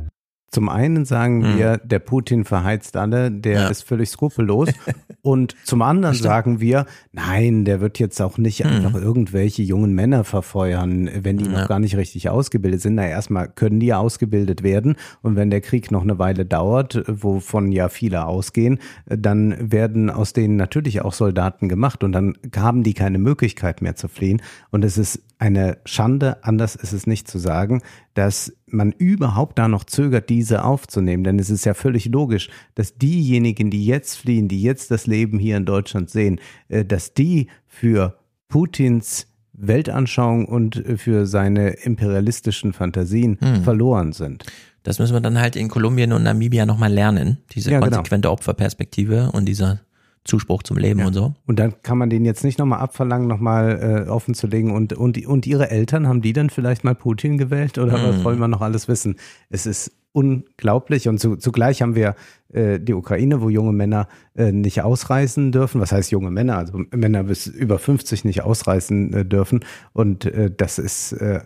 Zum 0.51 0.69
einen 0.69 1.05
sagen 1.05 1.45
Hm. 1.45 1.59
wir, 1.59 1.77
der 1.79 1.99
Putin 1.99 2.45
verheizt 2.45 2.97
alle, 2.97 3.31
der 3.31 3.71
ist 3.71 3.83
völlig 3.83 4.11
skrupellos. 4.11 4.71
Und 5.23 5.57
zum 5.65 5.83
anderen 5.83 6.15
sagen 6.15 6.61
wir, 6.61 6.87
nein, 7.13 7.65
der 7.65 7.81
wird 7.81 7.99
jetzt 7.99 8.23
auch 8.23 8.39
nicht 8.39 8.65
einfach 8.65 8.95
irgendwelche 8.95 9.63
jungen 9.63 9.93
Männer 9.93 10.23
verfeuern, 10.23 11.11
wenn 11.21 11.37
die 11.39 11.49
noch 11.49 11.67
gar 11.67 11.81
nicht 11.81 11.97
richtig 11.97 12.31
ausgebildet 12.31 12.81
sind. 12.81 12.95
Na, 12.95 13.09
erstmal 13.09 13.49
können 13.49 13.81
die 13.81 13.93
ausgebildet 13.93 14.63
werden. 14.63 14.95
Und 15.23 15.35
wenn 15.35 15.51
der 15.51 15.61
Krieg 15.61 15.91
noch 15.91 16.03
eine 16.03 16.21
Weile 16.21 16.47
dauert, 16.47 17.03
wovon 17.09 17.73
ja 17.73 17.89
viele 17.89 18.25
ausgehen, 18.25 18.79
dann 19.07 19.73
werden 19.73 20.11
aus 20.11 20.33
denen 20.33 20.55
natürlich 20.55 21.03
auch 21.03 21.13
Soldaten 21.13 21.69
gemacht 21.69 22.05
und 22.05 22.13
dann 22.13 22.39
haben 22.55 22.85
die 22.85 22.95
keine 22.95 23.19
Möglichkeit 23.19 23.83
mehr 23.83 23.97
zu 23.97 24.07
fliehen. 24.07 24.41
Und 24.71 24.85
es 24.85 24.97
ist 24.97 25.23
eine 25.39 25.79
Schande, 25.85 26.43
anders 26.45 26.77
ist 26.77 26.93
es 26.93 27.07
nicht 27.07 27.29
zu 27.29 27.39
sagen, 27.39 27.83
dass 28.15 28.53
man 28.67 28.93
überhaupt 28.93 29.59
da 29.59 29.69
noch 29.69 29.85
zögert, 29.85 30.31
diese 30.31 30.65
aufzunehmen. 30.65 31.25
Denn 31.25 31.39
es 31.39 31.51
ist 31.51 31.65
ja 31.67 31.75
völlig 31.75 32.07
logisch, 32.07 32.49
dass 32.75 32.97
diejenigen, 32.97 33.71
die 33.71 33.85
jetzt 33.85 34.17
fliehen, 34.17 34.49
die 34.49 34.63
jetzt 34.63 34.91
das 34.91 35.07
Leben 35.07 35.39
hier 35.39 35.57
in 35.57 35.67
Deutschland 35.67 36.09
sehen, 36.11 36.41
äh, 36.69 36.85
dass 36.85 37.13
die 37.15 37.49
für 37.67 38.19
Putins 38.49 39.27
Weltanschauung 39.53 40.47
und 40.47 40.77
äh, 40.77 40.97
für 40.97 41.27
seine 41.27 41.71
imperialistischen 41.71 42.73
Fantasien 42.73 43.39
Hm. 43.41 43.63
verloren 43.63 44.13
sind. 44.13 44.45
Das 44.83 44.99
müssen 44.99 45.15
wir 45.15 45.21
dann 45.21 45.39
halt 45.41 45.57
in 45.57 45.69
Kolumbien 45.69 46.13
und 46.13 46.23
Namibia 46.23 46.65
nochmal 46.65 46.93
lernen. 46.93 47.39
Diese 47.53 47.71
Ja, 47.73 47.81
genau. 47.81 47.97
konsequente 47.97 48.31
Opferperspektive 48.31 49.33
und 49.33 49.47
dieser 49.47 49.81
Zuspruch 50.27 50.63
zum 50.63 50.77
Leben 50.77 51.05
und 51.05 51.13
so. 51.13 51.35
Und 51.47 51.59
dann 51.59 51.75
kann 51.83 51.99
man 51.99 52.11
den 52.11 52.25
jetzt 52.25 52.45
nicht 52.45 52.59
nochmal 52.59 52.81
abverlangen, 52.81 53.29
nochmal 53.29 54.05
äh, 54.07 54.11
offen 54.11 54.35
zu 54.35 54.47
legen. 54.47 54.73
Und, 54.73 54.93
und, 54.93 55.25
und 55.27 55.47
ihre 55.47 55.71
Eltern, 55.71 56.07
haben 56.07 56.23
die 56.23 56.33
dann 56.33 56.51
vielleicht 56.51 56.85
mal 56.85 56.95
Putin 56.95 57.39
gewählt 57.39 57.79
oder 57.79 57.95
was 57.95 58.17
Hm. 58.17 58.25
wollen 58.25 58.39
wir 58.39 58.49
noch 58.49 58.61
alles 58.61 58.89
wissen? 58.89 59.17
Es 59.51 59.67
ist 59.67 59.93
unglaublich. 60.13 61.09
Und 61.09 61.19
zu, 61.21 61.37
zugleich 61.37 61.83
haben 61.83 61.95
wir 61.95 62.15
äh, 62.53 62.81
die 62.81 62.95
Ukraine, 62.95 63.43
wo 63.43 63.51
junge 63.51 63.73
Männer 63.73 64.09
äh, 64.35 64.51
nicht 64.51 64.83
ausreisen 64.83 65.53
dürfen. 65.53 65.81
Was 65.81 65.93
heißt 65.93 66.11
junge 66.11 66.31
Männer? 66.31 66.57
Also 66.57 66.81
Männer 66.91 67.25
bis 67.25 67.47
über 67.47 67.79
50 67.79 68.25
nicht 68.25 68.43
ausreisen 68.43 69.13
äh, 69.13 69.25
dürfen. 69.25 69.61
Und 69.93 70.25
äh, 70.25 70.51
das 70.55 70.79
ist 70.79 71.13
äh, 71.13 71.41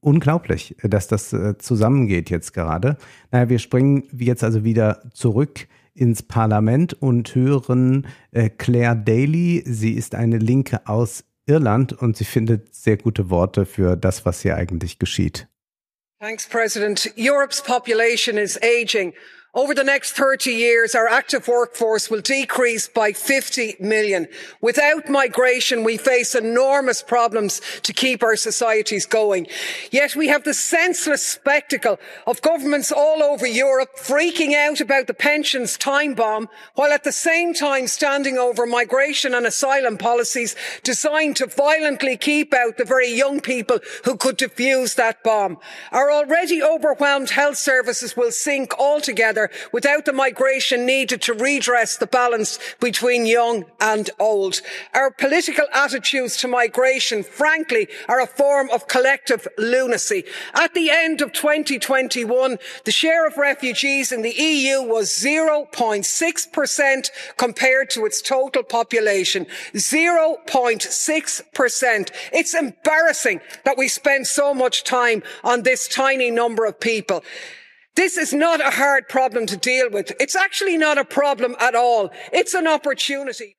unglaublich, 0.00 0.76
dass 0.82 1.08
das 1.08 1.32
äh, 1.32 1.56
zusammengeht 1.58 2.30
jetzt 2.30 2.52
gerade. 2.52 2.96
Naja, 3.30 3.48
wir 3.48 3.58
springen 3.58 4.04
jetzt 4.18 4.42
also 4.42 4.64
wieder 4.64 5.02
zurück 5.14 5.68
ins 5.94 6.22
Parlament 6.22 6.94
und 6.94 7.34
hören 7.34 8.06
äh, 8.32 8.48
Claire 8.48 8.96
Daly. 8.96 9.62
Sie 9.66 9.92
ist 9.92 10.14
eine 10.14 10.38
Linke 10.38 10.86
aus 10.86 11.24
Irland 11.46 11.92
und 11.92 12.16
sie 12.16 12.24
findet 12.24 12.74
sehr 12.74 12.96
gute 12.96 13.30
Worte 13.30 13.66
für 13.66 13.96
das, 13.96 14.24
was 14.24 14.42
hier 14.42 14.56
eigentlich 14.56 14.98
geschieht. 14.98 15.48
Thanks, 16.20 16.46
President. 16.46 17.12
Europe's 17.16 17.62
population 17.62 18.36
is 18.36 18.58
aging. 18.62 19.14
Over 19.52 19.74
the 19.74 19.82
next 19.82 20.12
30 20.12 20.52
years, 20.52 20.94
our 20.94 21.08
active 21.08 21.48
workforce 21.48 22.08
will 22.08 22.20
decrease 22.20 22.86
by 22.86 23.10
50 23.10 23.78
million. 23.80 24.28
Without 24.60 25.08
migration, 25.08 25.82
we 25.82 25.96
face 25.96 26.36
enormous 26.36 27.02
problems 27.02 27.60
to 27.82 27.92
keep 27.92 28.22
our 28.22 28.36
societies 28.36 29.06
going. 29.06 29.48
Yet 29.90 30.14
we 30.14 30.28
have 30.28 30.44
the 30.44 30.54
senseless 30.54 31.26
spectacle 31.26 31.98
of 32.28 32.42
governments 32.42 32.92
all 32.92 33.24
over 33.24 33.44
Europe 33.44 33.96
freaking 33.96 34.54
out 34.54 34.80
about 34.80 35.08
the 35.08 35.14
pensions 35.14 35.76
time 35.76 36.14
bomb, 36.14 36.48
while 36.76 36.92
at 36.92 37.02
the 37.02 37.10
same 37.10 37.52
time 37.52 37.88
standing 37.88 38.38
over 38.38 38.66
migration 38.66 39.34
and 39.34 39.46
asylum 39.46 39.98
policies 39.98 40.54
designed 40.84 41.34
to 41.36 41.46
violently 41.46 42.16
keep 42.16 42.54
out 42.54 42.76
the 42.76 42.84
very 42.84 43.12
young 43.12 43.40
people 43.40 43.80
who 44.04 44.16
could 44.16 44.38
defuse 44.38 44.94
that 44.94 45.24
bomb. 45.24 45.58
Our 45.90 46.12
already 46.12 46.62
overwhelmed 46.62 47.30
health 47.30 47.56
services 47.56 48.16
will 48.16 48.30
sink 48.30 48.78
altogether 48.78 49.39
without 49.72 50.04
the 50.04 50.12
migration 50.12 50.84
needed 50.84 51.22
to 51.22 51.32
redress 51.32 51.96
the 51.96 52.06
balance 52.06 52.58
between 52.80 53.24
young 53.24 53.64
and 53.80 54.10
old. 54.18 54.60
Our 54.92 55.10
political 55.10 55.64
attitudes 55.72 56.36
to 56.38 56.48
migration, 56.48 57.22
frankly, 57.22 57.88
are 58.08 58.20
a 58.20 58.26
form 58.26 58.68
of 58.70 58.88
collective 58.88 59.46
lunacy. 59.56 60.24
At 60.54 60.74
the 60.74 60.90
end 60.90 61.22
of 61.22 61.32
2021, 61.32 62.58
the 62.84 62.90
share 62.90 63.24
of 63.26 63.36
refugees 63.36 64.10
in 64.12 64.22
the 64.22 64.34
EU 64.34 64.82
was 64.82 65.10
0.6% 65.10 67.10
compared 67.36 67.90
to 67.90 68.06
its 68.06 68.20
total 68.20 68.64
population. 68.64 69.46
0.6%. 69.74 72.10
It's 72.32 72.54
embarrassing 72.54 73.40
that 73.64 73.78
we 73.78 73.86
spend 73.88 74.26
so 74.26 74.54
much 74.54 74.84
time 74.84 75.22
on 75.44 75.62
this 75.62 75.86
tiny 75.88 76.30
number 76.30 76.64
of 76.64 76.80
people. 76.80 77.22
This 77.96 78.16
is 78.16 78.32
not 78.32 78.60
a 78.60 78.70
hard 78.70 79.08
problem 79.08 79.46
to 79.46 79.56
deal 79.56 79.92
with. 79.92 80.14
It's 80.20 80.34
actually 80.36 80.78
not 80.78 80.96
a 80.98 81.04
problem 81.04 81.54
at 81.58 81.74
all. 81.74 82.10
It's 82.32 82.54
an 82.54 82.66
opportunity. 82.66 83.56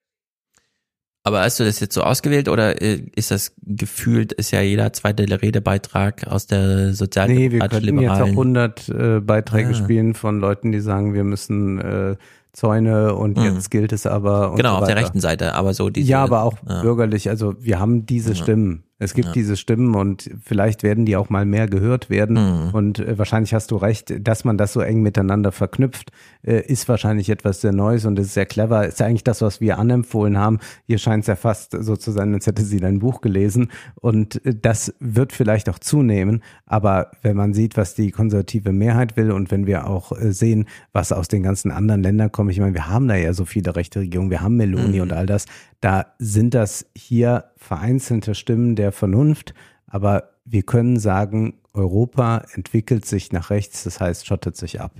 Aber 1.23 1.41
hast 1.41 1.59
du 1.59 1.63
das 1.63 1.79
jetzt 1.79 1.93
so 1.93 2.01
ausgewählt 2.01 2.49
oder 2.49 2.81
äh, 2.81 3.03
ist 3.15 3.29
das 3.29 3.53
gefühlt, 3.61 4.33
ist 4.33 4.49
ja 4.51 4.61
jeder 4.61 4.91
zweite 4.93 5.23
Redebeitrag 5.39 6.25
aus 6.25 6.47
der 6.47 6.87
Nee, 7.27 7.51
wir 7.51 7.59
könnten 7.59 7.99
jetzt 7.99 8.09
auch 8.09 8.25
sozialdemokratisch-liberalen 8.25 8.29
100 8.31 8.89
äh, 8.89 9.19
Beiträge 9.19 9.69
Ah. 9.69 9.73
spielen 9.75 10.15
von 10.15 10.39
Leuten, 10.39 10.71
die 10.71 10.79
sagen, 10.79 11.13
wir 11.13 11.23
müssen 11.23 11.79
äh, 11.79 12.15
Zäune 12.53 13.13
und 13.13 13.37
Mhm. 13.37 13.43
jetzt 13.43 13.69
gilt 13.69 13.93
es 13.93 14.07
aber. 14.07 14.49
Und 14.51 14.57
Genau, 14.57 14.77
so 14.77 14.81
auf 14.81 14.87
der 14.87 14.95
rechten 14.95 15.19
Seite, 15.19 15.53
aber 15.53 15.75
so 15.75 15.89
diese. 15.91 16.09
ja, 16.09 16.23
aber 16.23 16.41
auch 16.41 16.57
ja. 16.67 16.81
bürgerlich. 16.81 17.29
Also 17.29 17.53
wir 17.59 17.79
haben 17.79 18.05
diese 18.07 18.29
Ja. 18.31 18.35
Stimmen. 18.35 18.83
Es 19.01 19.13
gibt 19.15 19.27
Ja. 19.29 19.33
diese 19.33 19.57
Stimmen 19.57 19.95
und 19.95 20.29
vielleicht 20.43 20.83
werden 20.83 21.05
die 21.05 21.15
auch 21.15 21.29
mal 21.29 21.45
mehr 21.45 21.67
gehört 21.67 22.09
werden. 22.09 22.35
Mhm. 22.67 22.69
Und 22.73 22.99
äh, 22.99 23.17
wahrscheinlich 23.17 23.53
hast 23.53 23.71
du 23.71 23.77
recht, 23.77 24.13
dass 24.27 24.45
man 24.45 24.57
das 24.57 24.73
so 24.73 24.81
eng 24.81 25.01
miteinander 25.01 25.51
verknüpft, 25.51 26.11
äh, 26.43 26.61
ist 26.65 26.87
wahrscheinlich 26.87 27.29
etwas 27.29 27.61
sehr 27.61 27.71
Neues 27.73 28.05
und 28.05 28.19
ist 28.19 28.33
sehr 28.33 28.45
clever. 28.45 28.85
Ist 28.87 28.99
ja 28.99 29.07
eigentlich 29.07 29.23
das, 29.23 29.41
was 29.41 29.59
wir 29.59 29.79
anempfohlen 29.79 30.37
haben. 30.37 30.59
Hier 30.85 30.99
scheint 30.99 31.23
es 31.23 31.27
ja 31.27 31.35
fast 31.35 31.75
so 31.79 31.95
zu 31.95 32.11
sein, 32.11 32.33
als 32.33 32.45
hätte 32.45 32.63
sie 32.63 32.79
dein 32.79 32.99
Buch 32.99 33.21
gelesen. 33.21 33.69
Und 33.95 34.45
äh, 34.45 34.53
das 34.55 34.93
wird 34.99 35.33
vielleicht 35.33 35.67
auch 35.69 35.79
zunehmen. 35.79 36.43
Aber 36.65 37.11
wenn 37.23 37.35
man 37.35 37.53
sieht, 37.53 37.77
was 37.77 37.95
die 37.95 38.11
konservative 38.11 38.71
Mehrheit 38.71 39.17
will 39.17 39.31
und 39.31 39.49
wenn 39.51 39.65
wir 39.65 39.87
auch 39.87 40.11
äh, 40.11 40.31
sehen, 40.31 40.65
was 40.93 41.11
aus 41.11 41.27
den 41.27 41.41
ganzen 41.43 41.71
anderen 41.71 42.03
Ländern 42.03 42.31
kommt, 42.31 42.51
ich 42.51 42.59
meine, 42.59 42.75
wir 42.75 42.87
haben 42.87 43.07
da 43.07 43.15
ja 43.15 43.33
so 43.33 43.45
viele 43.45 43.75
rechte 43.75 43.99
Regierungen, 44.01 44.29
wir 44.29 44.41
haben 44.41 44.57
Meloni 44.57 44.97
Mhm. 44.97 45.01
und 45.01 45.13
all 45.13 45.25
das, 45.25 45.45
da 45.79 46.05
sind 46.19 46.53
das 46.53 46.85
hier 46.95 47.45
vereinzelte 47.61 48.35
Stimmen 48.35 48.75
der 48.75 48.91
Vernunft, 48.91 49.53
aber 49.87 50.31
wir 50.45 50.63
können 50.63 50.99
sagen, 50.99 51.59
Europa 51.73 52.43
entwickelt 52.53 53.05
sich 53.05 53.31
nach 53.31 53.49
rechts, 53.51 53.83
das 53.83 53.99
heißt, 54.01 54.25
schottet 54.25 54.57
sich 54.57 54.81
ab. 54.81 54.93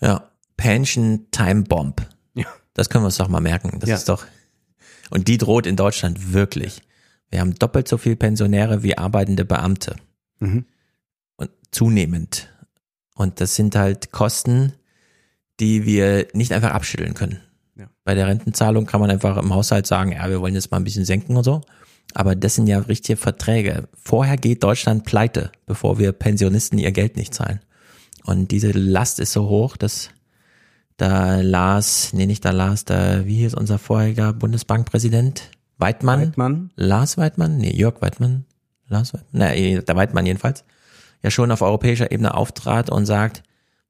Ja, 0.00 0.28
Pension 0.56 1.26
Time 1.30 1.62
Bomb. 1.62 2.06
Ja. 2.34 2.46
Das 2.74 2.90
können 2.90 3.02
wir 3.04 3.06
uns 3.06 3.16
doch 3.16 3.28
mal 3.28 3.40
merken. 3.40 3.78
Das 3.80 3.88
Ja. 3.88 3.96
ist 3.96 4.08
doch. 4.08 4.26
Und 5.10 5.28
die 5.28 5.38
droht 5.38 5.66
in 5.66 5.76
Deutschland 5.76 6.32
wirklich. 6.34 6.82
Wir 7.30 7.40
haben 7.40 7.54
doppelt 7.54 7.88
so 7.88 7.96
viel 7.96 8.16
Pensionäre 8.16 8.82
wie 8.82 8.98
arbeitende 8.98 9.44
Beamte. 9.44 9.96
Mhm. 10.40 10.66
Und 11.36 11.50
zunehmend. 11.70 12.52
Und 13.14 13.40
das 13.40 13.54
sind 13.54 13.74
halt 13.76 14.10
Kosten, 14.12 14.72
die 15.60 15.86
wir 15.86 16.26
nicht 16.34 16.52
einfach 16.52 16.72
abschütteln 16.72 17.14
können. 17.14 17.40
Ja. 17.76 17.88
Bei 18.04 18.14
der 18.14 18.26
Rentenzahlung 18.26 18.86
kann 18.86 19.00
man 19.00 19.10
einfach 19.10 19.36
im 19.36 19.54
Haushalt 19.54 19.86
sagen, 19.86 20.12
ja, 20.12 20.28
wir 20.28 20.40
wollen 20.40 20.54
jetzt 20.54 20.70
mal 20.70 20.76
ein 20.78 20.84
bisschen 20.84 21.04
senken 21.04 21.36
und 21.36 21.44
so. 21.44 21.62
Aber 22.18 22.34
das 22.34 22.56
sind 22.56 22.66
ja 22.66 22.80
richtige 22.80 23.16
Verträge. 23.16 23.86
Vorher 23.94 24.36
geht 24.36 24.64
Deutschland 24.64 25.04
pleite, 25.04 25.52
bevor 25.66 26.00
wir 26.00 26.10
Pensionisten 26.10 26.76
ihr 26.76 26.90
Geld 26.90 27.16
nicht 27.16 27.32
zahlen. 27.32 27.60
Und 28.24 28.50
diese 28.50 28.72
Last 28.72 29.20
ist 29.20 29.32
so 29.32 29.48
hoch, 29.48 29.76
dass 29.76 30.10
da 30.96 31.40
Lars, 31.40 32.12
nee, 32.12 32.26
nicht 32.26 32.44
da 32.44 32.50
Lars, 32.50 32.84
da, 32.84 33.24
wie 33.24 33.36
hieß 33.36 33.54
unser 33.54 33.78
vorheriger 33.78 34.32
Bundesbankpräsident? 34.32 35.52
Weidmann? 35.76 36.20
Weidmann? 36.22 36.70
Lars 36.74 37.18
Weidmann? 37.18 37.56
Nee, 37.56 37.70
Jörg 37.70 38.02
Weidmann? 38.02 38.46
Lars 38.88 39.14
Weidmann? 39.14 39.30
Na, 39.30 39.54
eh, 39.54 39.80
der 39.80 39.94
Weidmann 39.94 40.26
jedenfalls. 40.26 40.64
Ja, 41.22 41.30
schon 41.30 41.52
auf 41.52 41.62
europäischer 41.62 42.10
Ebene 42.10 42.34
auftrat 42.34 42.90
und 42.90 43.06
sagt, 43.06 43.44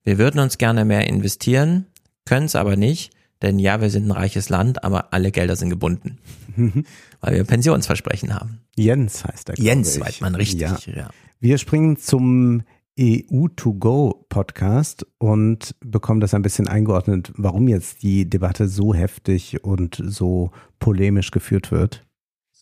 wir 0.04 0.18
würden 0.18 0.38
uns 0.38 0.58
gerne 0.58 0.84
mehr 0.84 1.06
investieren, 1.06 1.86
können 2.26 2.44
es 2.44 2.56
aber 2.56 2.76
nicht, 2.76 3.10
denn 3.42 3.58
ja, 3.58 3.80
wir 3.80 3.90
sind 3.90 4.06
ein 4.06 4.12
reiches 4.12 4.48
Land, 4.48 4.84
aber 4.84 5.12
alle 5.12 5.30
Gelder 5.30 5.56
sind 5.56 5.70
gebunden, 5.70 6.18
weil 7.20 7.34
wir 7.34 7.44
Pensionsversprechen 7.44 8.34
haben. 8.34 8.60
Jens 8.76 9.24
heißt 9.24 9.50
er. 9.50 9.58
Jens. 9.58 10.00
Weidmann, 10.00 10.34
richtig, 10.34 10.86
ja. 10.86 11.10
Wir 11.40 11.58
springen 11.58 11.96
zum 11.96 12.62
EU-to-go-Podcast 12.98 15.06
und 15.18 15.76
bekommen 15.80 16.20
das 16.20 16.34
ein 16.34 16.42
bisschen 16.42 16.66
eingeordnet, 16.66 17.32
warum 17.36 17.68
jetzt 17.68 18.02
die 18.02 18.28
Debatte 18.28 18.66
so 18.66 18.92
heftig 18.92 19.62
und 19.62 20.02
so 20.04 20.50
polemisch 20.80 21.30
geführt 21.30 21.70
wird. 21.70 22.07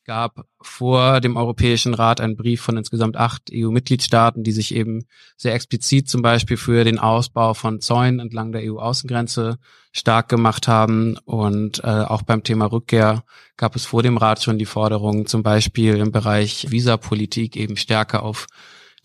Gab 0.07 0.47
vor 0.61 1.21
dem 1.21 1.37
Europäischen 1.37 1.93
Rat 1.93 2.21
einen 2.21 2.37
Brief 2.37 2.63
von 2.63 2.77
insgesamt 2.77 3.17
acht 3.17 3.51
EU-Mitgliedstaaten, 3.53 4.45
die 4.45 4.53
sich 4.53 4.75
eben 4.75 5.05
sehr 5.37 5.55
explizit 5.55 6.09
zum 6.09 6.23
Beispiel 6.23 6.57
für 6.57 6.85
den 6.85 6.99
Ausbau 6.99 7.55
von 7.55 7.81
Zäunen 7.81 8.21
entlang 8.21 8.53
der 8.53 8.63
EU-Außengrenze 8.63 9.59
stark 9.93 10.29
gemacht 10.29 10.69
haben. 10.69 11.19
Und 11.25 11.83
äh, 11.83 11.89
auch 11.89 12.23
beim 12.23 12.45
Thema 12.45 12.67
Rückkehr 12.67 13.25
gab 13.57 13.75
es 13.75 13.85
vor 13.85 14.03
dem 14.03 14.17
Rat 14.17 14.43
schon 14.43 14.59
die 14.59 14.65
Forderung, 14.65 15.27
zum 15.27 15.43
Beispiel 15.43 15.97
im 15.97 16.13
Bereich 16.13 16.71
Visapolitik 16.71 17.57
eben 17.57 17.77
stärker 17.77 18.23
auf 18.23 18.47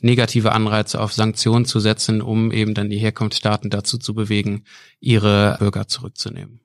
negative 0.03 0.51
Anreize 0.51 1.01
auf 1.01 1.13
Sanktionen 1.13 1.65
zu 1.65 1.80
setzen, 1.80 2.21
um 2.21 2.51
eben 2.51 2.73
dann 2.73 2.89
die 2.89 2.99
Herkunftsstaaten 2.99 3.69
dazu 3.69 3.97
zu 3.97 4.13
bewegen, 4.13 4.65
ihre 4.99 5.57
Bürger 5.59 5.88
zurückzunehmen. 5.88 6.60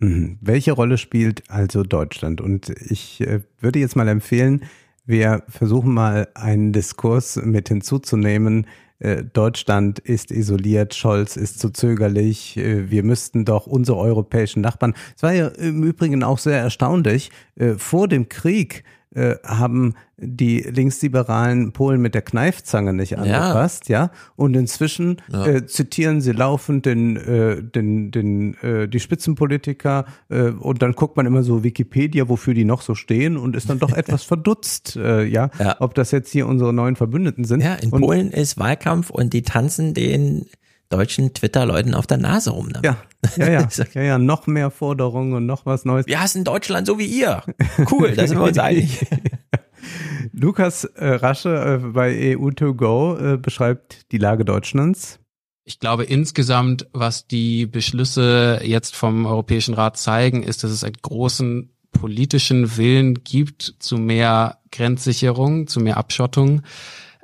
Mhm. 0.00 0.38
Welche 0.40 0.72
Rolle 0.72 0.98
spielt 0.98 1.50
also 1.50 1.82
Deutschland? 1.82 2.40
Und 2.40 2.70
ich 2.70 3.20
äh, 3.20 3.40
würde 3.60 3.78
jetzt 3.78 3.96
mal 3.96 4.08
empfehlen, 4.08 4.64
wir 5.06 5.42
versuchen 5.48 5.94
mal 5.94 6.28
einen 6.34 6.72
Diskurs 6.72 7.36
mit 7.36 7.68
hinzuzunehmen. 7.68 8.66
Äh, 9.00 9.24
Deutschland 9.24 9.98
ist 9.98 10.30
isoliert, 10.30 10.94
Scholz 10.94 11.36
ist 11.36 11.60
zu 11.60 11.70
zögerlich, 11.70 12.56
äh, 12.56 12.90
wir 12.90 13.02
müssten 13.02 13.44
doch 13.44 13.66
unsere 13.66 13.98
europäischen 13.98 14.60
Nachbarn. 14.60 14.94
Es 15.16 15.22
war 15.22 15.32
ja 15.32 15.48
im 15.48 15.82
Übrigen 15.82 16.22
auch 16.22 16.38
sehr 16.38 16.58
erstaunlich, 16.58 17.30
äh, 17.56 17.74
vor 17.74 18.08
dem 18.08 18.28
Krieg 18.28 18.84
äh, 19.14 19.36
haben 19.44 19.94
die 20.16 20.60
linksliberalen 20.60 21.72
Polen 21.72 22.00
mit 22.00 22.14
der 22.14 22.22
Kneifzange 22.22 22.92
nicht 22.92 23.18
angepasst, 23.18 23.88
ja. 23.88 24.04
ja? 24.04 24.10
Und 24.36 24.54
inzwischen 24.54 25.22
ja. 25.32 25.46
Äh, 25.46 25.66
zitieren 25.66 26.20
sie 26.20 26.32
laufend 26.32 26.86
den, 26.86 27.16
äh, 27.16 27.62
den, 27.62 28.10
den, 28.10 28.54
äh, 28.62 28.88
die 28.88 29.00
Spitzenpolitiker 29.00 30.06
äh, 30.28 30.50
und 30.50 30.82
dann 30.82 30.92
guckt 30.92 31.16
man 31.16 31.26
immer 31.26 31.42
so 31.42 31.62
Wikipedia, 31.62 32.28
wofür 32.28 32.52
die 32.52 32.64
noch 32.64 32.82
so 32.82 32.94
stehen 32.94 33.36
und 33.36 33.56
ist 33.56 33.70
dann 33.70 33.78
doch 33.78 33.92
etwas 33.96 34.24
verdutzt, 34.24 34.96
äh, 34.96 35.24
ja? 35.24 35.50
ja, 35.58 35.76
ob 35.80 35.94
das 35.94 36.10
jetzt 36.10 36.30
hier 36.30 36.46
unsere 36.46 36.72
neuen 36.72 36.96
Verbündeten 36.96 37.44
sind. 37.44 37.62
Ja, 37.62 37.74
in 37.76 37.90
und, 37.90 38.00
Polen 38.00 38.30
ist 38.30 38.58
Wahlkampf 38.58 39.10
und 39.10 39.32
die 39.32 39.42
tanzen 39.42 39.94
den 39.94 40.46
deutschen 40.88 41.34
Twitter-Leuten 41.34 41.94
auf 41.94 42.06
der 42.06 42.18
Nase 42.18 42.50
rum. 42.50 42.68
Ne? 42.68 42.80
Ja, 42.84 42.96
ja, 43.36 43.50
ja, 43.50 43.68
ja, 43.94 44.02
ja, 44.02 44.18
noch 44.18 44.46
mehr 44.46 44.70
Forderungen 44.70 45.34
und 45.34 45.46
noch 45.46 45.66
was 45.66 45.84
Neues. 45.84 46.06
Wir 46.06 46.20
hassen 46.20 46.44
Deutschland 46.44 46.86
so 46.86 46.98
wie 46.98 47.06
ihr. 47.06 47.42
Cool, 47.90 48.12
da 48.12 48.26
sind 48.26 48.38
wir 48.38 48.44
uns 48.44 48.58
einig. 48.58 49.06
Lukas 50.32 50.84
äh, 50.84 51.06
Rasche 51.06 51.80
äh, 51.84 51.86
bei 51.88 52.12
EU2Go 52.34 53.34
äh, 53.34 53.36
beschreibt 53.36 54.12
die 54.12 54.18
Lage 54.18 54.44
Deutschlands. 54.44 55.20
Ich 55.64 55.80
glaube 55.80 56.04
insgesamt, 56.04 56.86
was 56.92 57.26
die 57.26 57.66
Beschlüsse 57.66 58.60
jetzt 58.62 58.96
vom 58.96 59.26
Europäischen 59.26 59.74
Rat 59.74 59.98
zeigen, 59.98 60.42
ist, 60.42 60.64
dass 60.64 60.70
es 60.70 60.84
einen 60.84 60.96
großen 61.02 61.70
politischen 61.92 62.76
Willen 62.76 63.22
gibt 63.24 63.74
zu 63.78 63.98
mehr 63.98 64.58
Grenzsicherung, 64.70 65.66
zu 65.66 65.80
mehr 65.80 65.96
Abschottung 65.96 66.62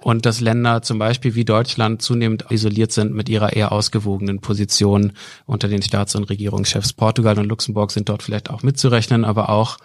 und 0.05 0.26
dass 0.26 0.42
Länder 0.42 0.83
zum 0.83 0.99
Beispiel 0.99 1.34
wie 1.34 1.47
Deutschland 1.47 2.02
zunehmend 2.02 2.44
isoliert 2.50 2.92
sind 2.92 3.15
mit 3.15 3.31
ihrer 3.31 3.55
eher 3.55 3.73
ausgewogenen 3.73 4.41
Position 4.42 5.12
unter 5.47 5.66
den 5.66 5.81
Staats- 5.81 6.15
und 6.15 6.24
Regierungschefs. 6.24 6.92
Portugal 6.92 7.39
und 7.39 7.47
Luxemburg 7.47 7.91
sind 7.91 8.10
dort 8.10 8.23
vielleicht 8.23 8.50
auch 8.50 8.62
mitzurechnen, 8.62 9.24
aber 9.24 9.49
auch 9.49 9.78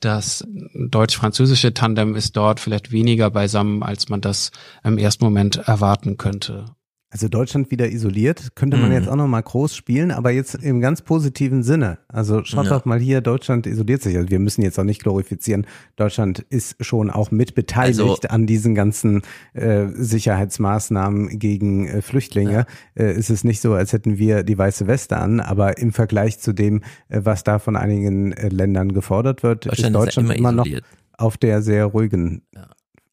das 0.00 0.44
deutsch-französische 0.74 1.72
Tandem 1.72 2.16
ist 2.16 2.36
dort 2.36 2.58
vielleicht 2.58 2.90
weniger 2.90 3.30
beisammen, 3.30 3.84
als 3.84 4.08
man 4.08 4.20
das 4.20 4.50
im 4.82 4.98
ersten 4.98 5.24
Moment 5.24 5.56
erwarten 5.56 6.16
könnte. 6.16 6.64
Also 7.12 7.26
Deutschland 7.26 7.72
wieder 7.72 7.90
isoliert, 7.90 8.54
könnte 8.54 8.76
man 8.76 8.90
mhm. 8.90 8.94
jetzt 8.94 9.08
auch 9.08 9.16
noch 9.16 9.26
mal 9.26 9.40
groß 9.40 9.74
spielen, 9.74 10.12
aber 10.12 10.30
jetzt 10.30 10.54
im 10.54 10.80
ganz 10.80 11.02
positiven 11.02 11.64
Sinne. 11.64 11.98
Also 12.06 12.44
schaut 12.44 12.66
ja. 12.66 12.70
doch 12.70 12.84
mal 12.84 13.00
hier, 13.00 13.20
Deutschland 13.20 13.66
isoliert 13.66 14.00
sich. 14.00 14.16
Also 14.16 14.30
wir 14.30 14.38
müssen 14.38 14.62
jetzt 14.62 14.78
auch 14.78 14.84
nicht 14.84 15.02
glorifizieren. 15.02 15.66
Deutschland 15.96 16.38
ist 16.38 16.76
schon 16.84 17.10
auch 17.10 17.32
mitbeteiligt 17.32 18.00
also, 18.00 18.16
an 18.28 18.46
diesen 18.46 18.76
ganzen 18.76 19.22
äh, 19.54 19.88
Sicherheitsmaßnahmen 19.88 21.40
gegen 21.40 21.88
äh, 21.88 22.00
Flüchtlinge. 22.00 22.66
Ja. 22.96 23.04
Äh, 23.04 23.16
ist 23.16 23.30
es 23.30 23.42
nicht 23.42 23.60
so, 23.60 23.74
als 23.74 23.92
hätten 23.92 24.18
wir 24.18 24.44
die 24.44 24.56
weiße 24.56 24.86
Weste 24.86 25.16
an, 25.16 25.40
aber 25.40 25.78
im 25.78 25.92
Vergleich 25.92 26.38
zu 26.38 26.52
dem, 26.52 26.82
äh, 27.08 27.22
was 27.24 27.42
da 27.42 27.58
von 27.58 27.74
einigen 27.74 28.30
äh, 28.32 28.50
Ländern 28.50 28.92
gefordert 28.92 29.42
wird, 29.42 29.66
Deutschland 29.66 29.96
ist 29.96 30.00
Deutschland 30.00 30.30
ist 30.30 30.38
immer, 30.38 30.50
immer 30.50 30.64
noch 30.64 30.80
auf 31.18 31.36
der 31.36 31.60
sehr 31.62 31.86
ruhigen. 31.86 32.42
Ja. 32.54 32.68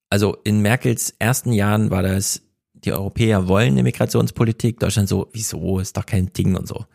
Also 0.09 0.38
in 0.43 0.61
Merkels 0.61 1.16
ersten 1.19 1.51
Jahren 1.51 1.90
war 1.90 2.03
das 2.03 2.47
die 2.83 2.93
Europäer 2.93 3.47
wollen 3.47 3.73
eine 3.73 3.83
Migrationspolitik. 3.83 4.80
Deutschland 4.80 5.09
so, 5.09 5.30
wieso, 5.33 5.80
ist 5.80 5.97
doch 5.97 6.06
kein 6.06 6.31
Ding 6.33 6.56
und 6.56 6.67
so. 6.67 6.85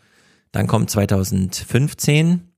Dann 0.52 0.66
kommt 0.66 0.90
2015, 0.90 2.52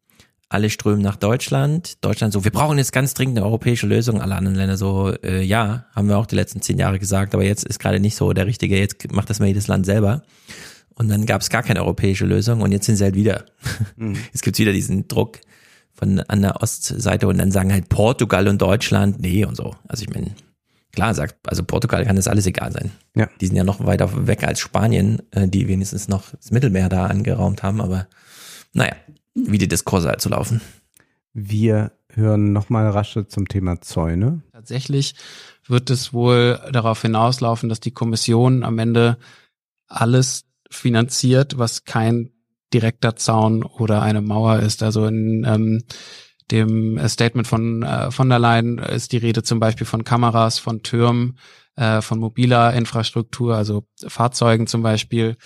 alle 0.48 0.70
strömen 0.70 1.02
nach 1.02 1.16
Deutschland. 1.16 2.04
Deutschland 2.04 2.32
so, 2.32 2.44
wir 2.44 2.50
brauchen 2.50 2.78
jetzt 2.78 2.92
ganz 2.92 3.14
dringend 3.14 3.38
eine 3.38 3.46
europäische 3.46 3.86
Lösung. 3.86 4.20
Alle 4.20 4.34
anderen 4.34 4.56
Länder 4.56 4.76
so, 4.76 5.12
äh, 5.22 5.42
ja, 5.42 5.86
haben 5.94 6.08
wir 6.08 6.18
auch 6.18 6.26
die 6.26 6.36
letzten 6.36 6.60
zehn 6.60 6.78
Jahre 6.78 6.98
gesagt, 6.98 7.34
aber 7.34 7.44
jetzt 7.44 7.64
ist 7.64 7.78
gerade 7.78 8.00
nicht 8.00 8.16
so 8.16 8.32
der 8.32 8.46
richtige, 8.46 8.78
jetzt 8.78 9.12
macht 9.12 9.30
das 9.30 9.40
mal 9.40 9.46
jedes 9.46 9.68
Land 9.68 9.86
selber. 9.86 10.22
Und 10.96 11.08
dann 11.08 11.26
gab 11.26 11.40
es 11.40 11.50
gar 11.50 11.62
keine 11.62 11.80
europäische 11.80 12.24
Lösung 12.24 12.60
und 12.60 12.72
jetzt 12.72 12.86
sind 12.86 12.96
sie 12.96 13.04
halt 13.04 13.16
wieder. 13.16 13.46
Mhm. 13.96 14.16
Jetzt 14.32 14.42
gibt's 14.42 14.60
wieder 14.60 14.72
diesen 14.72 15.08
Druck 15.08 15.40
von 15.92 16.20
an 16.20 16.42
der 16.42 16.62
Ostseite 16.62 17.26
und 17.26 17.38
dann 17.38 17.50
sagen 17.50 17.72
halt 17.72 17.88
Portugal 17.88 18.46
und 18.46 18.62
Deutschland, 18.62 19.20
nee 19.20 19.44
und 19.44 19.56
so. 19.56 19.74
Also 19.88 20.04
ich 20.04 20.10
meine, 20.10 20.34
klar 20.94 21.14
sagt, 21.14 21.36
also 21.46 21.62
Portugal 21.62 22.04
kann 22.04 22.16
das 22.16 22.28
alles 22.28 22.46
egal 22.46 22.72
sein. 22.72 22.92
Ja. 23.14 23.28
Die 23.40 23.46
sind 23.46 23.56
ja 23.56 23.64
noch 23.64 23.84
weiter 23.84 24.26
weg 24.26 24.44
als 24.44 24.60
Spanien, 24.60 25.22
äh, 25.30 25.48
die 25.48 25.68
wenigstens 25.68 26.08
noch 26.08 26.30
das 26.30 26.50
Mittelmeer 26.50 26.88
da 26.88 27.06
angeraumt 27.06 27.62
haben, 27.62 27.80
aber 27.80 28.06
naja, 28.72 28.94
wie 29.34 29.58
die 29.58 29.68
Diskurse 29.68 30.08
halt 30.08 30.20
zu 30.20 30.28
so 30.28 30.34
laufen. 30.34 30.60
Wir 31.32 31.92
hören 32.12 32.52
nochmal 32.52 32.88
rasche 32.90 33.26
zum 33.26 33.48
Thema 33.48 33.80
Zäune. 33.80 34.42
Tatsächlich 34.52 35.14
wird 35.66 35.90
es 35.90 36.12
wohl 36.12 36.60
darauf 36.72 37.02
hinauslaufen, 37.02 37.68
dass 37.68 37.80
die 37.80 37.90
Kommission 37.90 38.62
am 38.62 38.78
Ende 38.78 39.18
alles 39.88 40.44
finanziert, 40.70 41.58
was 41.58 41.84
kein 41.84 42.30
direkter 42.72 43.16
Zaun 43.16 43.62
oder 43.62 44.02
eine 44.02 44.20
Mauer 44.20 44.60
ist. 44.60 44.82
Also 44.82 45.06
in 45.06 45.44
ähm, 45.46 45.82
dem 46.50 46.98
äh, 46.98 47.08
Statement 47.08 47.46
von 47.46 47.82
äh, 47.82 48.10
von 48.10 48.28
der 48.28 48.38
Leyen 48.38 48.78
ist 48.78 49.12
die 49.12 49.18
Rede 49.18 49.42
zum 49.42 49.60
Beispiel 49.60 49.86
von 49.86 50.04
Kameras, 50.04 50.58
von 50.58 50.82
Türmen, 50.82 51.38
äh, 51.76 52.00
von 52.00 52.18
mobiler 52.18 52.74
Infrastruktur, 52.74 53.56
also 53.56 53.86
Fahrzeugen 54.06 54.66
zum 54.66 54.82
Beispiel. 54.82 55.36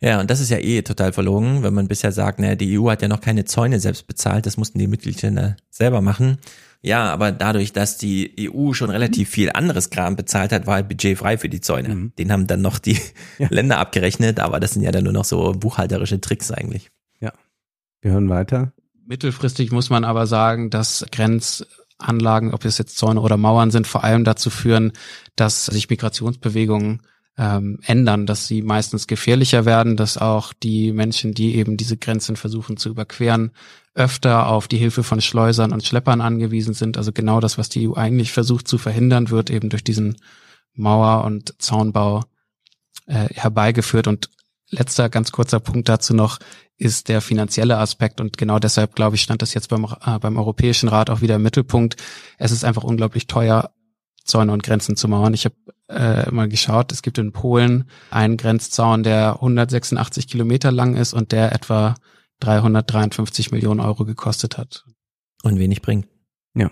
Ja, 0.00 0.18
und 0.20 0.30
das 0.30 0.40
ist 0.40 0.50
ja 0.50 0.58
eh 0.58 0.80
total 0.82 1.12
verlogen, 1.12 1.62
wenn 1.62 1.74
man 1.74 1.86
bisher 1.86 2.10
sagt, 2.10 2.38
naja, 2.38 2.54
die 2.54 2.78
EU 2.78 2.90
hat 2.90 3.02
ja 3.02 3.08
noch 3.08 3.20
keine 3.20 3.44
Zäune 3.44 3.80
selbst 3.80 4.06
bezahlt, 4.06 4.46
das 4.46 4.56
mussten 4.56 4.78
die 4.78 4.86
Mitgliedsländer 4.86 5.56
selber 5.68 6.00
machen. 6.00 6.38
Ja, 6.82 7.12
aber 7.12 7.30
dadurch, 7.30 7.74
dass 7.74 7.98
die 7.98 8.48
EU 8.50 8.72
schon 8.72 8.88
relativ 8.88 9.28
viel 9.28 9.50
anderes 9.52 9.90
Kram 9.90 10.16
bezahlt 10.16 10.52
hat, 10.52 10.66
war 10.66 10.76
halt 10.76 10.88
Budget 10.88 11.18
frei 11.18 11.36
für 11.36 11.50
die 11.50 11.60
Zäune. 11.60 11.94
Mhm. 11.94 12.12
Den 12.18 12.32
haben 12.32 12.46
dann 12.46 12.62
noch 12.62 12.78
die 12.78 12.98
ja. 13.38 13.48
Länder 13.50 13.78
abgerechnet, 13.78 14.40
aber 14.40 14.60
das 14.60 14.72
sind 14.72 14.82
ja 14.82 14.90
dann 14.90 15.04
nur 15.04 15.12
noch 15.12 15.26
so 15.26 15.52
buchhalterische 15.52 16.22
Tricks 16.22 16.50
eigentlich. 16.50 16.90
Ja. 17.20 17.32
Wir 18.00 18.12
hören 18.12 18.30
weiter. 18.30 18.72
Mittelfristig 19.10 19.72
muss 19.72 19.90
man 19.90 20.04
aber 20.04 20.28
sagen, 20.28 20.70
dass 20.70 21.04
Grenzanlagen, 21.10 22.54
ob 22.54 22.64
es 22.64 22.78
jetzt 22.78 22.96
Zäune 22.96 23.20
oder 23.20 23.36
Mauern 23.36 23.72
sind, 23.72 23.88
vor 23.88 24.04
allem 24.04 24.22
dazu 24.22 24.50
führen, 24.50 24.92
dass 25.34 25.66
sich 25.66 25.90
Migrationsbewegungen 25.90 27.02
ähm, 27.36 27.80
ändern, 27.82 28.24
dass 28.24 28.46
sie 28.46 28.62
meistens 28.62 29.08
gefährlicher 29.08 29.64
werden, 29.64 29.96
dass 29.96 30.16
auch 30.16 30.52
die 30.52 30.92
Menschen, 30.92 31.34
die 31.34 31.56
eben 31.56 31.76
diese 31.76 31.96
Grenzen 31.96 32.36
versuchen 32.36 32.76
zu 32.76 32.88
überqueren, 32.88 33.50
öfter 33.94 34.46
auf 34.46 34.68
die 34.68 34.78
Hilfe 34.78 35.02
von 35.02 35.20
Schleusern 35.20 35.72
und 35.72 35.84
Schleppern 35.84 36.20
angewiesen 36.20 36.74
sind. 36.74 36.96
Also 36.96 37.10
genau 37.10 37.40
das, 37.40 37.58
was 37.58 37.68
die 37.68 37.88
EU 37.88 37.94
eigentlich 37.94 38.30
versucht 38.30 38.68
zu 38.68 38.78
verhindern, 38.78 39.30
wird 39.30 39.50
eben 39.50 39.70
durch 39.70 39.82
diesen 39.82 40.18
Mauer- 40.74 41.24
und 41.24 41.60
Zaunbau 41.60 42.22
äh, 43.06 43.26
herbeigeführt. 43.34 44.06
Und 44.06 44.30
letzter 44.70 45.08
ganz 45.08 45.32
kurzer 45.32 45.58
Punkt 45.58 45.88
dazu 45.88 46.14
noch 46.14 46.38
ist 46.80 47.08
der 47.08 47.20
finanzielle 47.20 47.76
Aspekt 47.76 48.20
und 48.20 48.38
genau 48.38 48.58
deshalb 48.58 48.94
glaube 48.94 49.14
ich 49.14 49.22
stand 49.22 49.42
das 49.42 49.52
jetzt 49.52 49.68
beim 49.68 49.84
äh, 49.84 50.18
beim 50.18 50.36
Europäischen 50.36 50.88
Rat 50.88 51.10
auch 51.10 51.20
wieder 51.20 51.36
im 51.36 51.42
Mittelpunkt. 51.42 51.96
Es 52.38 52.52
ist 52.52 52.64
einfach 52.64 52.84
unglaublich 52.84 53.26
teuer 53.26 53.70
Zäune 54.24 54.52
und 54.52 54.62
Grenzen 54.62 54.96
zu 54.96 55.06
mauern. 55.06 55.34
Ich 55.34 55.44
habe 55.44 55.54
äh, 55.88 56.30
mal 56.30 56.48
geschaut, 56.48 56.92
es 56.92 57.02
gibt 57.02 57.18
in 57.18 57.32
Polen 57.32 57.84
einen 58.10 58.36
Grenzzaun, 58.36 59.02
der 59.02 59.34
186 59.34 60.26
Kilometer 60.26 60.72
lang 60.72 60.96
ist 60.96 61.12
und 61.12 61.32
der 61.32 61.52
etwa 61.52 61.94
353 62.40 63.50
Millionen 63.50 63.80
Euro 63.80 64.04
gekostet 64.04 64.56
hat. 64.56 64.84
Und 65.42 65.58
wenig 65.58 65.82
bringt. 65.82 66.06
Ja. 66.54 66.70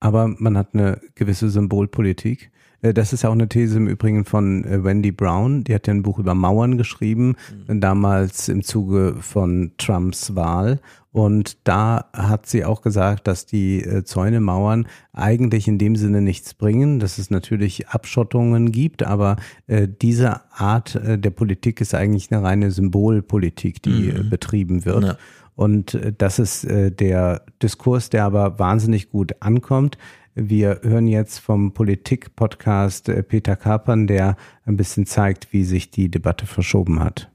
Aber 0.00 0.28
man 0.28 0.58
hat 0.58 0.74
eine 0.74 1.00
gewisse 1.14 1.48
Symbolpolitik. 1.48 2.50
Äh, 2.86 2.94
das 2.94 3.12
ist 3.12 3.22
ja 3.22 3.30
auch 3.30 3.34
eine 3.34 3.48
These 3.48 3.76
im 3.76 3.88
Übrigen 3.88 4.24
von 4.24 4.64
äh, 4.64 4.84
Wendy 4.84 5.12
Brown. 5.12 5.64
Die 5.64 5.74
hat 5.74 5.86
ja 5.86 5.94
ein 5.94 6.02
Buch 6.02 6.18
über 6.18 6.34
Mauern 6.34 6.78
geschrieben, 6.78 7.36
mhm. 7.68 7.80
damals 7.80 8.48
im 8.48 8.62
Zuge 8.62 9.16
von 9.20 9.72
Trumps 9.78 10.34
Wahl. 10.34 10.80
Und 11.12 11.56
da 11.64 12.10
hat 12.12 12.46
sie 12.46 12.64
auch 12.64 12.82
gesagt, 12.82 13.26
dass 13.26 13.46
die 13.46 13.82
äh, 13.82 14.04
Zäune, 14.04 14.40
Mauern 14.40 14.86
eigentlich 15.12 15.66
in 15.66 15.78
dem 15.78 15.96
Sinne 15.96 16.20
nichts 16.20 16.52
bringen, 16.52 16.98
dass 16.98 17.16
es 17.16 17.30
natürlich 17.30 17.88
Abschottungen 17.88 18.70
gibt, 18.70 19.02
aber 19.02 19.36
diese 19.66 20.42
Art 20.52 21.00
der 21.02 21.30
Politik 21.30 21.80
ist 21.80 21.94
eigentlich 21.94 22.30
eine 22.30 22.42
reine 22.42 22.70
Symbolpolitik, 22.70 23.82
die 23.82 24.12
mhm. 24.12 24.28
betrieben 24.28 24.84
wird. 24.84 25.04
Ja. 25.04 25.16
Und 25.54 25.98
das 26.18 26.38
ist 26.38 26.66
der 26.68 27.42
Diskurs, 27.62 28.10
der 28.10 28.24
aber 28.24 28.58
wahnsinnig 28.58 29.08
gut 29.08 29.36
ankommt. 29.40 29.96
Wir 30.38 30.80
hören 30.82 31.08
jetzt 31.08 31.38
vom 31.38 31.72
Politik-Podcast 31.72 33.08
äh, 33.08 33.22
Peter 33.22 33.56
Kapern, 33.56 34.06
der 34.06 34.36
ein 34.66 34.76
bisschen 34.76 35.06
zeigt, 35.06 35.54
wie 35.54 35.64
sich 35.64 35.90
die 35.90 36.10
Debatte 36.10 36.44
verschoben 36.44 37.02
hat. 37.02 37.30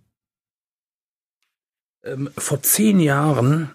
Ähm, 2.04 2.30
vor 2.38 2.62
zehn 2.62 3.00
Jahren 3.00 3.72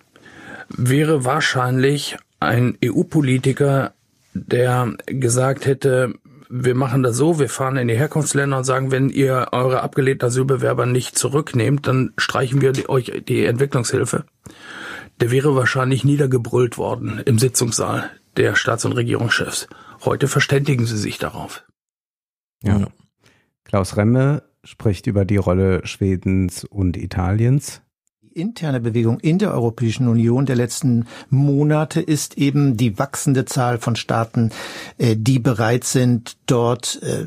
wäre 0.69 1.25
wahrscheinlich 1.25 2.17
ein 2.39 2.79
EU-Politiker, 2.85 3.95
der 4.33 4.95
gesagt 5.07 5.67
hätte, 5.67 6.15
wir 6.49 6.77
machen 6.77 7.03
das 7.03 7.17
so, 7.17 7.41
wir 7.41 7.49
fahren 7.49 7.79
in 7.79 7.89
die 7.89 7.99
Herkunftsländer 7.99 8.59
und 8.59 8.65
sagen, 8.65 8.93
wenn 8.93 9.11
ihr 9.11 9.49
eure 9.51 9.83
abgelehnten 9.83 10.29
Asylbewerber 10.29 10.87
nicht 10.87 11.19
zurücknehmt, 11.19 11.89
dann 11.89 12.13
streichen 12.17 12.61
wir 12.61 12.71
die, 12.71 12.89
euch 12.89 13.25
die 13.27 13.45
Entwicklungshilfe. 13.45 14.25
Der 15.21 15.33
wäre 15.33 15.57
wahrscheinlich 15.57 16.05
niedergebrüllt 16.05 16.79
worden 16.79 17.21
im 17.25 17.41
Sitzungssaal 17.41 18.09
der 18.37 18.55
Staats- 18.55 18.85
und 18.85 18.93
Regierungschefs. 18.93 19.69
Heute 20.05 20.29
verständigen 20.29 20.87
sie 20.87 20.99
sich 20.99 21.19
darauf. 21.19 21.65
Ja. 22.63 22.89
Klaus 23.65 23.97
Remme 23.97 24.43
spricht 24.65 25.07
über 25.07 25.25
die 25.25 25.37
Rolle 25.37 25.87
Schwedens 25.87 26.65
und 26.65 26.97
Italiens 26.97 27.83
interne 28.37 28.81
Bewegung 28.81 29.19
in 29.19 29.39
der 29.39 29.53
Europäischen 29.53 30.09
Union 30.09 30.47
der 30.47 30.57
letzten 30.57 31.07
Monate 31.31 32.01
ist 32.01 32.37
eben 32.37 32.77
die 32.77 32.99
wachsende 32.99 33.47
Zahl 33.47 33.79
von 33.79 33.97
Staaten, 33.97 34.51
äh, 34.99 35.17
die 35.17 35.39
bereit 35.39 35.85
sind, 35.85 36.37
dort 36.47 37.01
äh, 37.03 37.27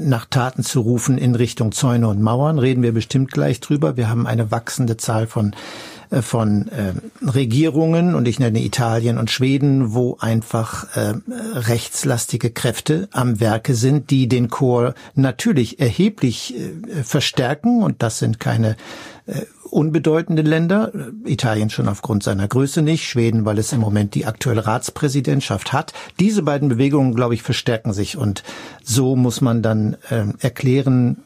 nach 0.00 0.26
Taten 0.26 0.64
zu 0.64 0.80
rufen 0.80 1.16
in 1.16 1.34
Richtung 1.34 1.72
Zäune 1.72 2.08
und 2.08 2.20
Mauern. 2.20 2.58
Reden 2.58 2.82
wir 2.82 2.92
bestimmt 2.92 3.30
gleich 3.30 3.60
drüber. 3.60 3.96
Wir 3.96 4.08
haben 4.08 4.26
eine 4.26 4.50
wachsende 4.50 4.96
Zahl 4.96 5.26
von 5.26 5.54
von 6.20 6.68
äh, 6.68 6.92
Regierungen 7.26 8.14
und 8.14 8.28
ich 8.28 8.38
nenne 8.38 8.62
Italien 8.62 9.16
und 9.16 9.30
Schweden, 9.30 9.94
wo 9.94 10.18
einfach 10.20 10.94
äh, 10.96 11.14
rechtslastige 11.54 12.50
Kräfte 12.50 13.08
am 13.12 13.40
Werke 13.40 13.74
sind, 13.74 14.10
die 14.10 14.28
den 14.28 14.48
Chor 14.48 14.94
natürlich 15.14 15.80
erheblich 15.80 16.54
äh, 16.54 17.02
verstärken. 17.02 17.82
Und 17.82 18.02
das 18.02 18.18
sind 18.18 18.38
keine 18.38 18.76
äh, 19.26 19.42
unbedeutende 19.70 20.42
Länder, 20.42 20.92
Italien 21.24 21.70
schon 21.70 21.88
aufgrund 21.88 22.22
seiner 22.22 22.46
Größe 22.46 22.82
nicht, 22.82 23.04
Schweden, 23.04 23.46
weil 23.46 23.58
es 23.58 23.72
im 23.72 23.80
Moment 23.80 24.14
die 24.14 24.26
aktuelle 24.26 24.66
Ratspräsidentschaft 24.66 25.72
hat. 25.72 25.94
Diese 26.20 26.42
beiden 26.42 26.68
Bewegungen, 26.68 27.14
glaube 27.14 27.34
ich, 27.34 27.42
verstärken 27.42 27.94
sich. 27.94 28.18
Und 28.18 28.42
so 28.84 29.16
muss 29.16 29.40
man 29.40 29.62
dann 29.62 29.96
äh, 30.10 30.24
erklären, 30.40 31.22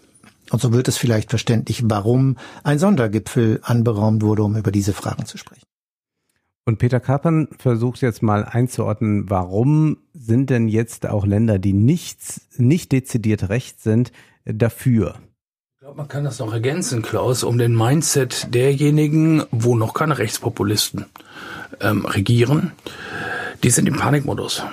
und 0.51 0.61
so 0.61 0.73
wird 0.73 0.89
es 0.89 0.97
vielleicht 0.97 1.31
verständlich, 1.31 1.83
warum 1.87 2.37
ein 2.63 2.79
Sondergipfel 2.79 3.61
anberaumt 3.63 4.23
wurde, 4.23 4.43
um 4.43 4.57
über 4.57 4.71
diese 4.71 4.93
Fragen 4.93 5.27
zu 5.27 5.39
sprechen. 5.39 5.67
Und 6.69 6.79
Peter 6.79 6.99
Kapern 6.99 7.49
versucht 7.59 8.01
jetzt 8.03 8.23
mal 8.23 8.45
einzuordnen, 8.45 9.31
warum 9.31 9.99
sind 10.13 10.51
denn 10.51 10.67
jetzt 10.67 11.07
auch 11.07 11.25
Länder, 11.25 11.61
die 11.61 11.73
nichts, 11.73 12.41
nicht 12.57 12.91
dezidiert 12.91 13.49
recht 13.49 13.81
sind, 13.81 14.11
dafür? 14.45 15.15
Ich 15.75 15.81
glaube, 15.81 15.97
man 15.99 16.09
kann 16.09 16.25
das 16.25 16.41
noch 16.41 16.53
ergänzen, 16.53 17.03
Klaus, 17.03 17.45
um 17.45 17.59
den 17.59 17.77
Mindset 17.77 18.53
derjenigen, 18.53 19.45
wo 19.53 19.77
noch 19.77 19.95
keine 19.95 20.19
Rechtspopulisten 20.19 21.07
ähm, 21.81 22.05
regieren. 22.05 22.73
Die 23.63 23.71
sind 23.71 23.87
im 23.87 23.97
Panikmodus 23.97 24.65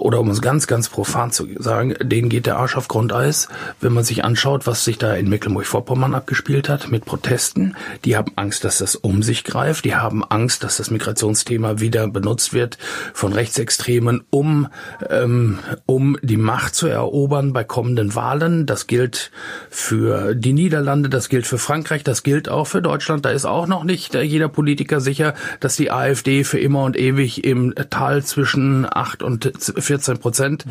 oder 0.00 0.20
um 0.20 0.30
es 0.30 0.40
ganz, 0.40 0.66
ganz 0.66 0.88
profan 0.88 1.30
zu 1.30 1.46
sagen, 1.58 1.94
denen 2.02 2.28
geht 2.28 2.46
der 2.46 2.56
Arsch 2.56 2.76
auf 2.76 2.88
Grundeis, 2.88 3.48
wenn 3.80 3.92
man 3.92 4.04
sich 4.04 4.24
anschaut, 4.24 4.66
was 4.66 4.84
sich 4.84 4.98
da 4.98 5.14
in 5.14 5.28
Mecklenburg-Vorpommern 5.28 6.14
abgespielt 6.14 6.68
hat 6.68 6.90
mit 6.90 7.04
Protesten. 7.04 7.76
Die 8.04 8.16
haben 8.16 8.32
Angst, 8.36 8.64
dass 8.64 8.78
das 8.78 8.96
um 8.96 9.22
sich 9.22 9.44
greift. 9.44 9.84
Die 9.84 9.94
haben 9.94 10.24
Angst, 10.24 10.64
dass 10.64 10.76
das 10.76 10.90
Migrationsthema 10.90 11.80
wieder 11.80 12.08
benutzt 12.08 12.52
wird 12.52 12.78
von 13.12 13.32
Rechtsextremen, 13.32 14.24
um, 14.30 14.68
ähm, 15.08 15.58
um 15.86 16.16
die 16.22 16.36
Macht 16.36 16.74
zu 16.74 16.86
erobern 16.86 17.52
bei 17.52 17.64
kommenden 17.64 18.14
Wahlen. 18.14 18.66
Das 18.66 18.86
gilt 18.86 19.30
für 19.70 20.34
die 20.34 20.52
Niederlande, 20.52 21.08
das 21.08 21.28
gilt 21.28 21.46
für 21.46 21.58
Frankreich, 21.58 22.04
das 22.04 22.22
gilt 22.22 22.48
auch 22.48 22.66
für 22.66 22.82
Deutschland. 22.82 23.24
Da 23.24 23.30
ist 23.30 23.44
auch 23.44 23.66
noch 23.66 23.84
nicht 23.84 24.14
jeder 24.14 24.48
Politiker 24.48 25.00
sicher, 25.00 25.34
dass 25.60 25.76
die 25.76 25.90
AfD 25.90 26.44
für 26.44 26.58
immer 26.58 26.84
und 26.84 26.96
ewig 26.96 27.44
im 27.44 27.74
Tal 27.90 28.24
zwischen 28.24 28.86
8 28.88 29.22
und 29.22 29.52
14 29.88 30.18
Prozent 30.18 30.66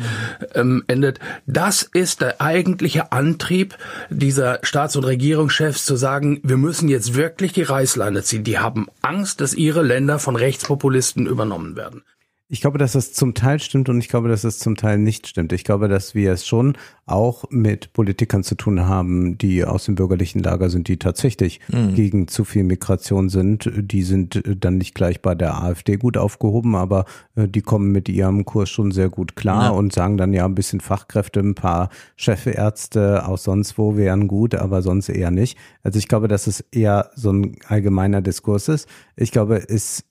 ähm, 0.54 0.82
endet. 0.86 1.18
Das 1.46 1.82
ist 1.82 2.20
der 2.20 2.40
eigentliche 2.40 3.12
Antrieb 3.12 3.76
dieser 4.10 4.60
Staats- 4.62 4.96
und 4.96 5.04
Regierungschefs 5.04 5.84
zu 5.84 5.96
sagen, 5.96 6.40
wir 6.42 6.56
müssen 6.56 6.88
jetzt 6.88 7.14
wirklich 7.14 7.52
die 7.52 7.62
Reißleine 7.62 8.22
ziehen. 8.22 8.44
Die 8.44 8.58
haben 8.58 8.86
Angst, 9.02 9.40
dass 9.40 9.54
ihre 9.54 9.82
Länder 9.82 10.18
von 10.18 10.36
Rechtspopulisten 10.36 11.26
übernommen 11.26 11.76
werden. 11.76 12.02
Ich 12.50 12.62
glaube, 12.62 12.78
dass 12.78 12.92
das 12.92 13.12
zum 13.12 13.34
Teil 13.34 13.60
stimmt 13.60 13.90
und 13.90 13.98
ich 13.98 14.08
glaube, 14.08 14.28
dass 14.28 14.42
es 14.42 14.58
zum 14.58 14.74
Teil 14.74 14.96
nicht 14.96 15.26
stimmt. 15.26 15.52
Ich 15.52 15.64
glaube, 15.64 15.86
dass 15.86 16.14
wir 16.14 16.32
es 16.32 16.46
schon 16.46 16.78
auch 17.04 17.44
mit 17.50 17.92
Politikern 17.92 18.42
zu 18.42 18.54
tun 18.54 18.86
haben, 18.86 19.36
die 19.36 19.66
aus 19.66 19.84
dem 19.84 19.96
bürgerlichen 19.96 20.42
Lager 20.42 20.70
sind, 20.70 20.88
die 20.88 20.98
tatsächlich 20.98 21.60
mhm. 21.68 21.94
gegen 21.94 22.26
zu 22.26 22.44
viel 22.44 22.64
Migration 22.64 23.28
sind. 23.28 23.70
Die 23.76 24.02
sind 24.02 24.42
dann 24.60 24.78
nicht 24.78 24.94
gleich 24.94 25.20
bei 25.20 25.34
der 25.34 25.62
AfD 25.62 25.96
gut 25.96 26.16
aufgehoben, 26.16 26.74
aber 26.74 27.04
äh, 27.36 27.46
die 27.48 27.60
kommen 27.60 27.92
mit 27.92 28.08
ihrem 28.08 28.46
Kurs 28.46 28.70
schon 28.70 28.92
sehr 28.92 29.10
gut 29.10 29.36
klar 29.36 29.64
ja. 29.64 29.70
und 29.70 29.92
sagen 29.92 30.16
dann 30.16 30.32
ja 30.32 30.46
ein 30.46 30.54
bisschen 30.54 30.80
Fachkräfte, 30.80 31.40
ein 31.40 31.54
paar 31.54 31.90
Chefärzte 32.16 33.26
aus 33.26 33.44
sonst 33.44 33.76
wo 33.76 33.98
wären 33.98 34.26
gut, 34.26 34.54
aber 34.54 34.80
sonst 34.80 35.10
eher 35.10 35.30
nicht. 35.30 35.58
Also 35.82 35.98
ich 35.98 36.08
glaube, 36.08 36.28
dass 36.28 36.46
es 36.46 36.60
eher 36.72 37.10
so 37.14 37.30
ein 37.30 37.56
allgemeiner 37.66 38.22
Diskurs 38.22 38.68
ist. 38.68 38.88
Ich 39.16 39.32
glaube, 39.32 39.68
es 39.68 40.07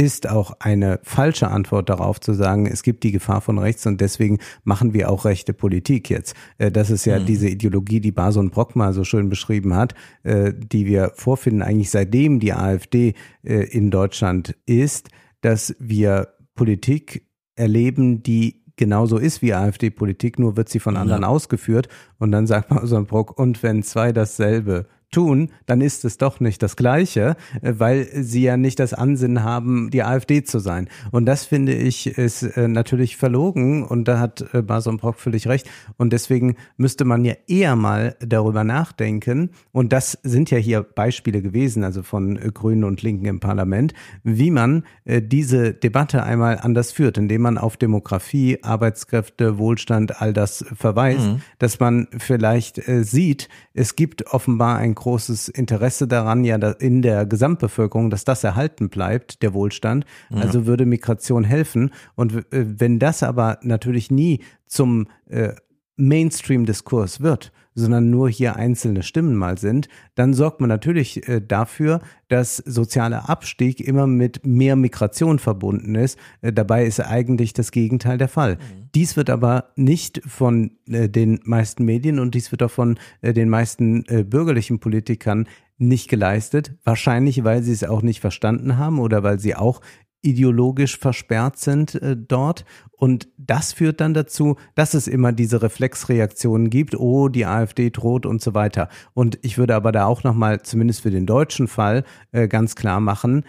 ist 0.00 0.30
auch 0.30 0.52
eine 0.60 0.98
falsche 1.02 1.48
Antwort 1.48 1.90
darauf 1.90 2.20
zu 2.20 2.32
sagen, 2.32 2.64
es 2.66 2.82
gibt 2.82 3.04
die 3.04 3.12
Gefahr 3.12 3.42
von 3.42 3.58
rechts 3.58 3.84
und 3.84 4.00
deswegen 4.00 4.38
machen 4.64 4.94
wir 4.94 5.10
auch 5.10 5.26
rechte 5.26 5.52
Politik 5.52 6.08
jetzt. 6.08 6.34
Äh, 6.56 6.72
das 6.72 6.88
ist 6.88 7.04
ja 7.04 7.18
mhm. 7.18 7.26
diese 7.26 7.50
Ideologie, 7.50 8.00
die 8.00 8.10
Bason 8.10 8.48
Brock 8.48 8.76
mal 8.76 8.94
so 8.94 9.04
schön 9.04 9.28
beschrieben 9.28 9.74
hat, 9.74 9.94
äh, 10.22 10.54
die 10.56 10.86
wir 10.86 11.12
vorfinden, 11.16 11.60
eigentlich 11.60 11.90
seitdem 11.90 12.40
die 12.40 12.54
AfD 12.54 13.12
äh, 13.42 13.64
in 13.64 13.90
Deutschland 13.90 14.56
ist, 14.64 15.10
dass 15.42 15.76
wir 15.78 16.28
Politik 16.54 17.28
erleben, 17.54 18.22
die 18.22 18.64
genauso 18.76 19.18
ist 19.18 19.42
wie 19.42 19.52
AfD-Politik, 19.52 20.38
nur 20.38 20.56
wird 20.56 20.70
sie 20.70 20.80
von 20.80 20.96
anderen 20.96 21.22
ja. 21.22 21.28
ausgeführt 21.28 21.88
und 22.18 22.32
dann 22.32 22.46
sagt 22.46 22.68
Bason 22.70 23.04
Brock, 23.04 23.38
und 23.38 23.62
wenn 23.62 23.82
zwei 23.82 24.12
dasselbe 24.12 24.86
tun, 25.10 25.50
dann 25.66 25.80
ist 25.80 26.04
es 26.04 26.18
doch 26.18 26.40
nicht 26.40 26.62
das 26.62 26.76
Gleiche, 26.76 27.36
äh, 27.62 27.74
weil 27.78 28.08
sie 28.12 28.42
ja 28.42 28.56
nicht 28.56 28.78
das 28.78 28.94
Ansinnen 28.94 29.42
haben, 29.42 29.90
die 29.90 30.02
AfD 30.02 30.44
zu 30.44 30.58
sein. 30.58 30.88
Und 31.10 31.26
das 31.26 31.44
finde 31.44 31.74
ich 31.74 32.06
ist 32.06 32.42
äh, 32.42 32.68
natürlich 32.68 33.16
verlogen 33.16 33.84
und 33.84 34.06
da 34.06 34.18
hat 34.18 34.54
äh, 34.54 34.62
Bason 34.62 34.98
Brock 34.98 35.16
völlig 35.16 35.46
recht. 35.48 35.68
Und 35.96 36.12
deswegen 36.12 36.56
müsste 36.76 37.04
man 37.04 37.24
ja 37.24 37.34
eher 37.46 37.76
mal 37.76 38.16
darüber 38.20 38.64
nachdenken. 38.64 39.50
Und 39.72 39.92
das 39.92 40.18
sind 40.22 40.50
ja 40.50 40.58
hier 40.58 40.82
Beispiele 40.82 41.42
gewesen, 41.42 41.84
also 41.84 42.02
von 42.02 42.36
Grünen 42.54 42.84
und 42.84 43.02
Linken 43.02 43.26
im 43.26 43.40
Parlament, 43.40 43.94
wie 44.22 44.50
man 44.50 44.84
diese 45.04 45.72
Debatte 45.72 46.22
einmal 46.22 46.58
anders 46.60 46.92
führt, 46.92 47.18
indem 47.18 47.42
man 47.42 47.58
auf 47.58 47.76
Demografie, 47.76 48.58
Arbeitskräfte, 48.62 49.58
Wohlstand, 49.58 50.20
all 50.20 50.32
das 50.32 50.64
verweist, 50.76 51.26
mhm. 51.26 51.42
dass 51.58 51.80
man 51.80 52.08
vielleicht 52.18 52.80
sieht, 52.86 53.48
es 53.74 53.96
gibt 53.96 54.26
offenbar 54.28 54.78
ein 54.78 54.94
großes 55.00 55.48
Interesse 55.48 56.06
daran, 56.06 56.44
ja 56.44 56.56
in 56.56 57.02
der 57.02 57.26
Gesamtbevölkerung, 57.26 58.10
dass 58.10 58.24
das 58.24 58.44
erhalten 58.44 58.90
bleibt, 58.90 59.42
der 59.42 59.54
Wohlstand. 59.54 60.04
Ja. 60.28 60.42
Also 60.42 60.66
würde 60.66 60.86
Migration 60.86 61.42
helfen. 61.44 61.90
Und 62.14 62.34
äh, 62.52 62.66
wenn 62.78 62.98
das 62.98 63.22
aber 63.22 63.58
natürlich 63.62 64.10
nie 64.10 64.40
zum 64.66 65.08
äh, 65.28 65.54
Mainstream-Diskurs 65.96 67.20
wird, 67.20 67.50
sondern 67.80 68.10
nur 68.10 68.28
hier 68.28 68.56
einzelne 68.56 69.02
Stimmen 69.02 69.34
mal 69.34 69.58
sind, 69.58 69.88
dann 70.14 70.34
sorgt 70.34 70.60
man 70.60 70.68
natürlich 70.68 71.28
äh, 71.28 71.40
dafür, 71.40 72.00
dass 72.28 72.56
sozialer 72.58 73.28
Abstieg 73.28 73.80
immer 73.80 74.06
mit 74.06 74.46
mehr 74.46 74.76
Migration 74.76 75.38
verbunden 75.38 75.94
ist. 75.94 76.18
Äh, 76.42 76.52
dabei 76.52 76.84
ist 76.84 77.00
eigentlich 77.00 77.52
das 77.52 77.72
Gegenteil 77.72 78.18
der 78.18 78.28
Fall. 78.28 78.56
Mhm. 78.56 78.88
Dies 78.94 79.16
wird 79.16 79.30
aber 79.30 79.72
nicht 79.76 80.20
von 80.26 80.72
äh, 80.88 81.08
den 81.08 81.40
meisten 81.44 81.84
Medien 81.84 82.18
und 82.18 82.34
dies 82.34 82.52
wird 82.52 82.62
auch 82.62 82.70
von 82.70 82.98
den 83.22 83.48
meisten 83.48 84.04
bürgerlichen 84.28 84.78
Politikern 84.80 85.46
nicht 85.78 86.08
geleistet. 86.08 86.74
Wahrscheinlich, 86.84 87.42
weil 87.44 87.62
sie 87.62 87.72
es 87.72 87.84
auch 87.84 88.02
nicht 88.02 88.20
verstanden 88.20 88.76
haben 88.76 88.98
oder 88.98 89.22
weil 89.22 89.40
sie 89.40 89.54
auch 89.54 89.80
ideologisch 90.22 90.98
versperrt 90.98 91.58
sind 91.58 91.94
äh, 91.96 92.16
dort. 92.16 92.64
Und 92.92 93.28
das 93.38 93.72
führt 93.72 94.00
dann 94.00 94.12
dazu, 94.14 94.56
dass 94.74 94.94
es 94.94 95.08
immer 95.08 95.32
diese 95.32 95.62
Reflexreaktionen 95.62 96.68
gibt, 96.70 96.94
oh, 96.98 97.28
die 97.28 97.46
AfD 97.46 97.90
droht 97.90 98.26
und 98.26 98.42
so 98.42 98.52
weiter. 98.54 98.88
Und 99.14 99.38
ich 99.42 99.56
würde 99.58 99.74
aber 99.74 99.92
da 99.92 100.04
auch 100.06 100.22
nochmal, 100.22 100.62
zumindest 100.62 101.00
für 101.00 101.10
den 101.10 101.26
deutschen 101.26 101.68
Fall, 101.68 102.04
äh, 102.32 102.48
ganz 102.48 102.74
klar 102.76 103.00
machen, 103.00 103.44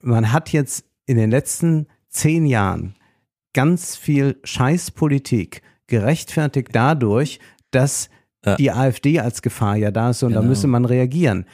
man 0.00 0.32
hat 0.32 0.50
jetzt 0.52 0.84
in 1.06 1.16
den 1.16 1.30
letzten 1.30 1.86
zehn 2.08 2.46
Jahren 2.46 2.94
ganz 3.52 3.96
viel 3.96 4.36
Scheißpolitik 4.44 5.62
gerechtfertigt 5.86 6.68
dadurch, 6.72 7.38
dass 7.70 8.08
Ja. 8.44 8.56
die 8.56 8.70
AfD 8.72 9.20
als 9.20 9.42
Gefahr 9.42 9.76
ja 9.76 9.90
da 9.90 10.10
ist 10.10 10.22
und 10.22 10.32
da 10.32 10.40
Genau. 10.40 10.48
müsse 10.50 10.66
man 10.66 10.84
reagieren. 10.84 11.44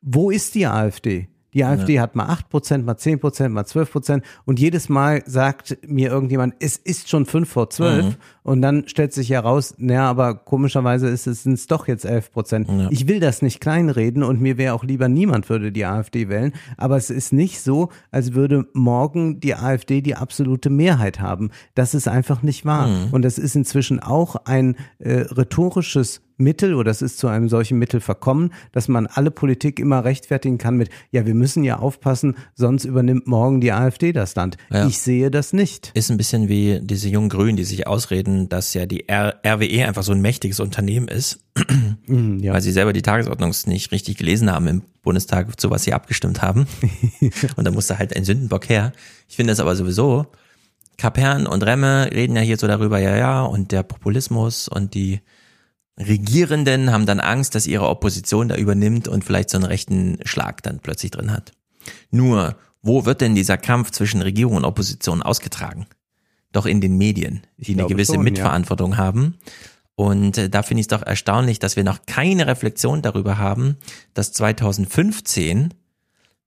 Wo 0.00 0.30
ist 0.30 0.54
die 0.54 0.66
AfD? 0.66 1.28
Die 1.54 1.64
AfD 1.64 1.98
hat 2.00 2.14
mal 2.14 2.26
8%, 2.28 2.82
mal 2.84 2.94
10%, 2.94 3.48
mal 3.48 3.64
12% 3.64 4.22
und 4.44 4.60
jedes 4.60 4.88
Mal 4.88 5.22
sagt 5.26 5.78
mir 5.86 6.10
irgendjemand, 6.10 6.54
es 6.60 6.76
ist 6.76 7.08
schon 7.08 7.26
5 7.26 7.48
vor 7.48 7.70
12 7.70 8.04
Mhm. 8.04 8.14
und 8.42 8.62
dann 8.62 8.86
stellt 8.88 9.12
sich 9.12 9.30
heraus, 9.30 9.74
naja, 9.78 10.08
aber 10.08 10.34
komischerweise 10.34 11.08
ist 11.08 11.26
es 11.26 11.42
sind's 11.42 11.66
doch 11.66 11.88
jetzt 11.88 12.06
11%. 12.06 12.88
Ich 12.90 13.08
will 13.08 13.20
das 13.20 13.42
nicht 13.42 13.60
kleinreden 13.60 14.22
und 14.22 14.40
mir 14.40 14.58
wäre 14.58 14.74
auch 14.74 14.84
lieber, 14.84 15.08
niemand 15.08 15.48
würde 15.48 15.72
die 15.72 15.84
AfD 15.84 16.28
wählen, 16.28 16.52
aber 16.76 16.96
es 16.96 17.10
ist 17.10 17.32
nicht 17.32 17.60
so, 17.60 17.88
als 18.10 18.34
würde 18.34 18.66
morgen 18.72 19.40
die 19.40 19.54
AfD 19.54 20.00
die 20.02 20.14
absolute 20.14 20.70
Mehrheit 20.70 21.20
haben. 21.20 21.50
Das 21.74 21.94
ist 21.94 22.08
einfach 22.08 22.42
nicht 22.42 22.64
wahr. 22.64 22.86
Mhm. 22.88 23.08
Und 23.12 23.22
das 23.22 23.38
ist 23.38 23.56
inzwischen 23.56 24.00
auch 24.00 24.36
ein 24.44 24.76
äh, 24.98 25.20
rhetorisches 25.22 26.22
Mittel 26.40 26.74
oder 26.74 26.90
es 26.90 27.02
ist 27.02 27.18
zu 27.18 27.28
einem 27.28 27.48
solchen 27.48 27.78
Mittel 27.78 28.00
verkommen, 28.00 28.52
dass 28.72 28.88
man 28.88 29.06
alle 29.06 29.30
Politik 29.30 29.78
immer 29.78 30.04
rechtfertigen 30.04 30.58
kann 30.58 30.76
mit, 30.76 30.90
ja, 31.10 31.26
wir 31.26 31.34
müssen 31.34 31.62
ja 31.62 31.78
aufpassen, 31.78 32.36
sonst 32.54 32.84
übernimmt 32.84 33.26
morgen 33.26 33.60
die 33.60 33.72
AfD 33.72 34.12
das 34.12 34.34
Land. 34.34 34.56
Ja. 34.70 34.86
Ich 34.86 34.98
sehe 34.98 35.30
das 35.30 35.52
nicht. 35.52 35.92
Ist 35.94 36.10
ein 36.10 36.16
bisschen 36.16 36.48
wie 36.48 36.80
diese 36.82 37.08
jungen 37.08 37.28
Grünen, 37.28 37.56
die 37.56 37.64
sich 37.64 37.86
ausreden, 37.86 38.48
dass 38.48 38.74
ja 38.74 38.86
die 38.86 39.08
R 39.08 39.40
RWE 39.46 39.86
einfach 39.86 40.02
so 40.02 40.12
ein 40.12 40.20
mächtiges 40.20 40.60
Unternehmen 40.60 41.08
ist, 41.08 41.44
ja. 42.06 42.52
weil 42.52 42.62
sie 42.62 42.72
selber 42.72 42.92
die 42.92 43.02
Tagesordnung 43.02 43.54
nicht 43.66 43.92
richtig 43.92 44.16
gelesen 44.16 44.50
haben 44.50 44.66
im 44.66 44.82
Bundestag, 45.02 45.60
zu 45.60 45.70
was 45.70 45.84
sie 45.84 45.92
abgestimmt 45.92 46.42
haben. 46.42 46.66
und 47.56 47.64
da 47.64 47.70
musste 47.70 47.98
halt 47.98 48.16
ein 48.16 48.24
Sündenbock 48.24 48.68
her. 48.68 48.92
Ich 49.28 49.36
finde 49.36 49.52
das 49.52 49.60
aber 49.60 49.76
sowieso, 49.76 50.26
Kapern 51.00 51.46
und 51.46 51.62
Remme 51.62 52.10
reden 52.12 52.36
ja 52.36 52.42
hier 52.42 52.58
so 52.58 52.66
darüber, 52.66 52.98
ja, 52.98 53.16
ja, 53.16 53.42
und 53.42 53.72
der 53.72 53.82
Populismus 53.82 54.68
und 54.68 54.92
die 54.92 55.20
Regierenden 55.98 56.92
haben 56.92 57.06
dann 57.06 57.20
Angst, 57.20 57.54
dass 57.54 57.66
ihre 57.66 57.88
Opposition 57.88 58.48
da 58.48 58.56
übernimmt 58.56 59.08
und 59.08 59.24
vielleicht 59.24 59.50
so 59.50 59.58
einen 59.58 59.66
rechten 59.66 60.18
Schlag 60.24 60.62
dann 60.62 60.80
plötzlich 60.80 61.10
drin 61.10 61.32
hat. 61.32 61.52
Nur, 62.10 62.56
wo 62.82 63.04
wird 63.04 63.20
denn 63.20 63.34
dieser 63.34 63.58
Kampf 63.58 63.90
zwischen 63.90 64.22
Regierung 64.22 64.56
und 64.56 64.64
Opposition 64.64 65.22
ausgetragen? 65.22 65.86
Doch 66.52 66.66
in 66.66 66.80
den 66.80 66.96
Medien, 66.96 67.42
die 67.58 67.74
eine 67.74 67.86
gewisse 67.86 68.14
schon, 68.14 68.24
ja. 68.24 68.30
Mitverantwortung 68.30 68.96
haben. 68.96 69.38
Und 69.94 70.38
äh, 70.38 70.48
da 70.48 70.62
finde 70.62 70.80
ich 70.80 70.84
es 70.84 70.88
doch 70.88 71.02
erstaunlich, 71.02 71.58
dass 71.58 71.76
wir 71.76 71.84
noch 71.84 72.06
keine 72.06 72.46
Reflexion 72.46 73.02
darüber 73.02 73.38
haben, 73.38 73.76
dass 74.14 74.32
2015 74.32 75.74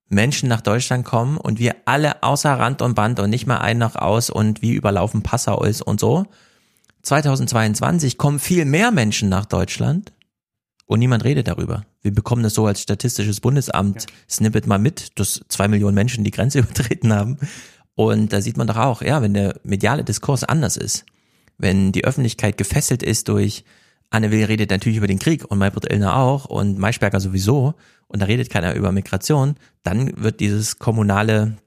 Menschen 0.10 0.50
nach 0.50 0.62
Deutschland 0.62 1.06
kommen 1.06 1.38
und 1.38 1.60
wir 1.60 1.76
alle 1.86 2.24
außer 2.24 2.52
Rand 2.52 2.82
und 2.82 2.96
Band 2.96 3.20
und 3.20 3.30
nicht 3.30 3.46
mal 3.46 3.60
ein 3.60 3.78
noch 3.78 3.96
aus 3.96 4.30
und 4.30 4.62
wie 4.62 4.74
überlaufen 4.74 5.22
Passau 5.22 5.64
ist 5.64 5.82
und 5.82 6.00
so. 6.00 6.26
2022 7.04 8.18
kommen 8.18 8.40
viel 8.40 8.66
mehr 8.66 8.92
Menschen 8.92 9.30
nach 9.30 9.46
Deutschland 9.46 10.14
und 10.86 11.00
niemand 11.00 11.24
redet 11.24 11.48
darüber. 11.48 11.86
Wir 12.02 12.14
bekommen 12.14 12.44
das 12.44 12.54
so 12.54 12.66
als 12.66 12.82
statistisches 12.82 13.42
Bundesamt 13.42 14.08
Snippet 14.30 14.68
mal 14.68 14.80
mit, 14.80 15.20
dass 15.20 15.42
zwei 15.50 15.68
Millionen 15.68 15.96
Menschen 15.96 16.24
die 16.24 16.32
Grenze 16.32 16.60
übertreten 16.60 17.14
haben. 17.14 17.38
Und 17.96 18.34
da 18.34 18.42
sieht 18.42 18.58
man 18.58 18.68
doch 18.68 18.78
auch, 18.78 19.02
ja, 19.02 19.22
wenn 19.22 19.34
der 19.34 19.60
mediale 19.64 20.04
Diskurs 20.04 20.44
anders 20.44 20.78
ist, 20.78 21.06
wenn 21.58 21.92
die 21.92 22.06
Öffentlichkeit 22.06 22.58
gefesselt 22.58 23.04
ist 23.04 23.28
durch 23.28 23.64
Anne 24.10 24.32
Will 24.32 24.46
redet 24.46 24.70
natürlich 24.70 24.98
über 24.98 25.08
den 25.08 25.20
Krieg 25.20 25.44
und 25.50 25.58
Maybrit 25.58 25.92
Illner 25.92 26.16
auch 26.16 26.46
und 26.46 26.78
Maischberger 26.78 27.20
sowieso 27.20 27.74
und 28.08 28.22
da 28.22 28.28
redet 28.28 28.50
keiner 28.50 28.76
über 28.76 28.92
Migration, 28.92 29.56
dann 29.82 30.12
wird 30.22 30.40
dieses 30.40 30.78
kommunale 30.78 31.58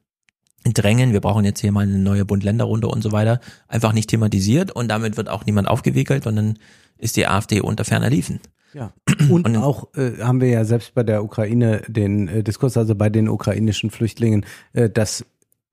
Drängen, 0.74 1.12
wir 1.12 1.20
brauchen 1.20 1.44
jetzt 1.44 1.60
hier 1.60 1.72
mal 1.72 1.82
eine 1.82 1.98
neue 1.98 2.24
Bund-Länder-Runde 2.24 2.88
und 2.88 3.02
so 3.02 3.12
weiter, 3.12 3.40
einfach 3.68 3.92
nicht 3.92 4.10
thematisiert 4.10 4.70
und 4.72 4.88
damit 4.88 5.16
wird 5.16 5.28
auch 5.28 5.46
niemand 5.46 5.68
aufgewickelt 5.68 6.26
und 6.26 6.36
dann 6.36 6.58
ist 6.98 7.16
die 7.16 7.26
AfD 7.26 7.60
unter 7.60 7.84
ferner 7.84 8.10
Liefen. 8.10 8.40
Ja. 8.72 8.92
Und, 9.30 9.56
auch 9.56 9.88
äh, 9.96 10.22
haben 10.22 10.40
wir 10.40 10.48
ja 10.48 10.64
selbst 10.64 10.94
bei 10.94 11.02
der 11.02 11.24
Ukraine 11.24 11.82
den 11.88 12.28
äh, 12.28 12.42
Diskurs, 12.42 12.76
also 12.76 12.94
bei 12.94 13.08
den 13.08 13.28
ukrainischen 13.28 13.90
Flüchtlingen, 13.90 14.44
äh, 14.74 14.90
dass 14.90 15.24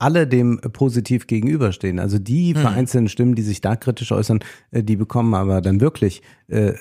alle 0.03 0.27
dem 0.27 0.59
äh, 0.61 0.69
positiv 0.69 1.27
gegenüberstehen. 1.27 1.99
Also 1.99 2.19
die 2.19 2.53
Hm. 2.53 2.61
vereinzelten 2.61 3.07
Stimmen, 3.09 3.35
die 3.35 3.41
sich 3.41 3.61
da 3.61 3.75
kritisch 3.75 4.11
äußern, 4.11 4.39
äh, 4.71 4.83
die 4.83 4.95
bekommen 4.97 5.33
aber 5.33 5.61
dann 5.61 5.79
wirklich 5.81 6.21
äh, 6.47 6.73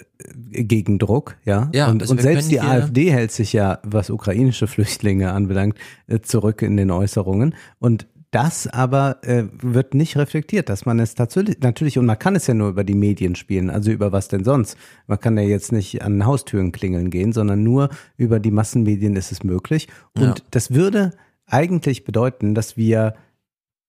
Gegendruck, 0.50 1.36
ja. 1.44 1.70
Ja, 1.72 1.88
und 1.90 2.02
also 2.02 2.12
und 2.12 2.20
selbst 2.20 2.50
die 2.50 2.60
AfD 2.60 3.10
hält 3.10 3.32
sich 3.32 3.52
ja, 3.52 3.78
was 3.84 4.10
ukrainische 4.10 4.66
Flüchtlinge 4.66 5.32
anbelangt, 5.32 5.76
äh, 6.08 6.20
zurück 6.20 6.62
in 6.62 6.76
den 6.76 6.90
Äußerungen. 6.90 7.54
Und 7.78 8.06
das 8.32 8.66
aber 8.66 9.18
äh, 9.22 9.44
wird 9.60 9.92
nicht 9.94 10.16
reflektiert, 10.16 10.68
dass 10.70 10.86
man 10.86 10.98
es 11.00 11.14
tatsächlich, 11.14 11.58
natürlich, 11.60 11.98
und 11.98 12.06
man 12.06 12.18
kann 12.18 12.34
es 12.34 12.46
ja 12.46 12.54
nur 12.54 12.70
über 12.70 12.82
die 12.82 12.94
Medien 12.94 13.34
spielen, 13.34 13.68
also 13.68 13.90
über 13.90 14.10
was 14.10 14.28
denn 14.28 14.42
sonst? 14.42 14.76
Man 15.06 15.20
kann 15.20 15.36
ja 15.36 15.44
jetzt 15.44 15.70
nicht 15.70 16.00
an 16.02 16.24
Haustüren 16.24 16.72
klingeln 16.72 17.10
gehen, 17.10 17.32
sondern 17.32 17.62
nur 17.62 17.90
über 18.16 18.40
die 18.40 18.50
Massenmedien 18.50 19.16
ist 19.16 19.32
es 19.32 19.44
möglich. 19.44 19.88
Und 20.14 20.22
Ja. 20.22 20.34
das 20.50 20.72
würde 20.72 21.10
eigentlich 21.52 22.04
bedeuten, 22.04 22.54
dass 22.54 22.76
wir 22.76 23.14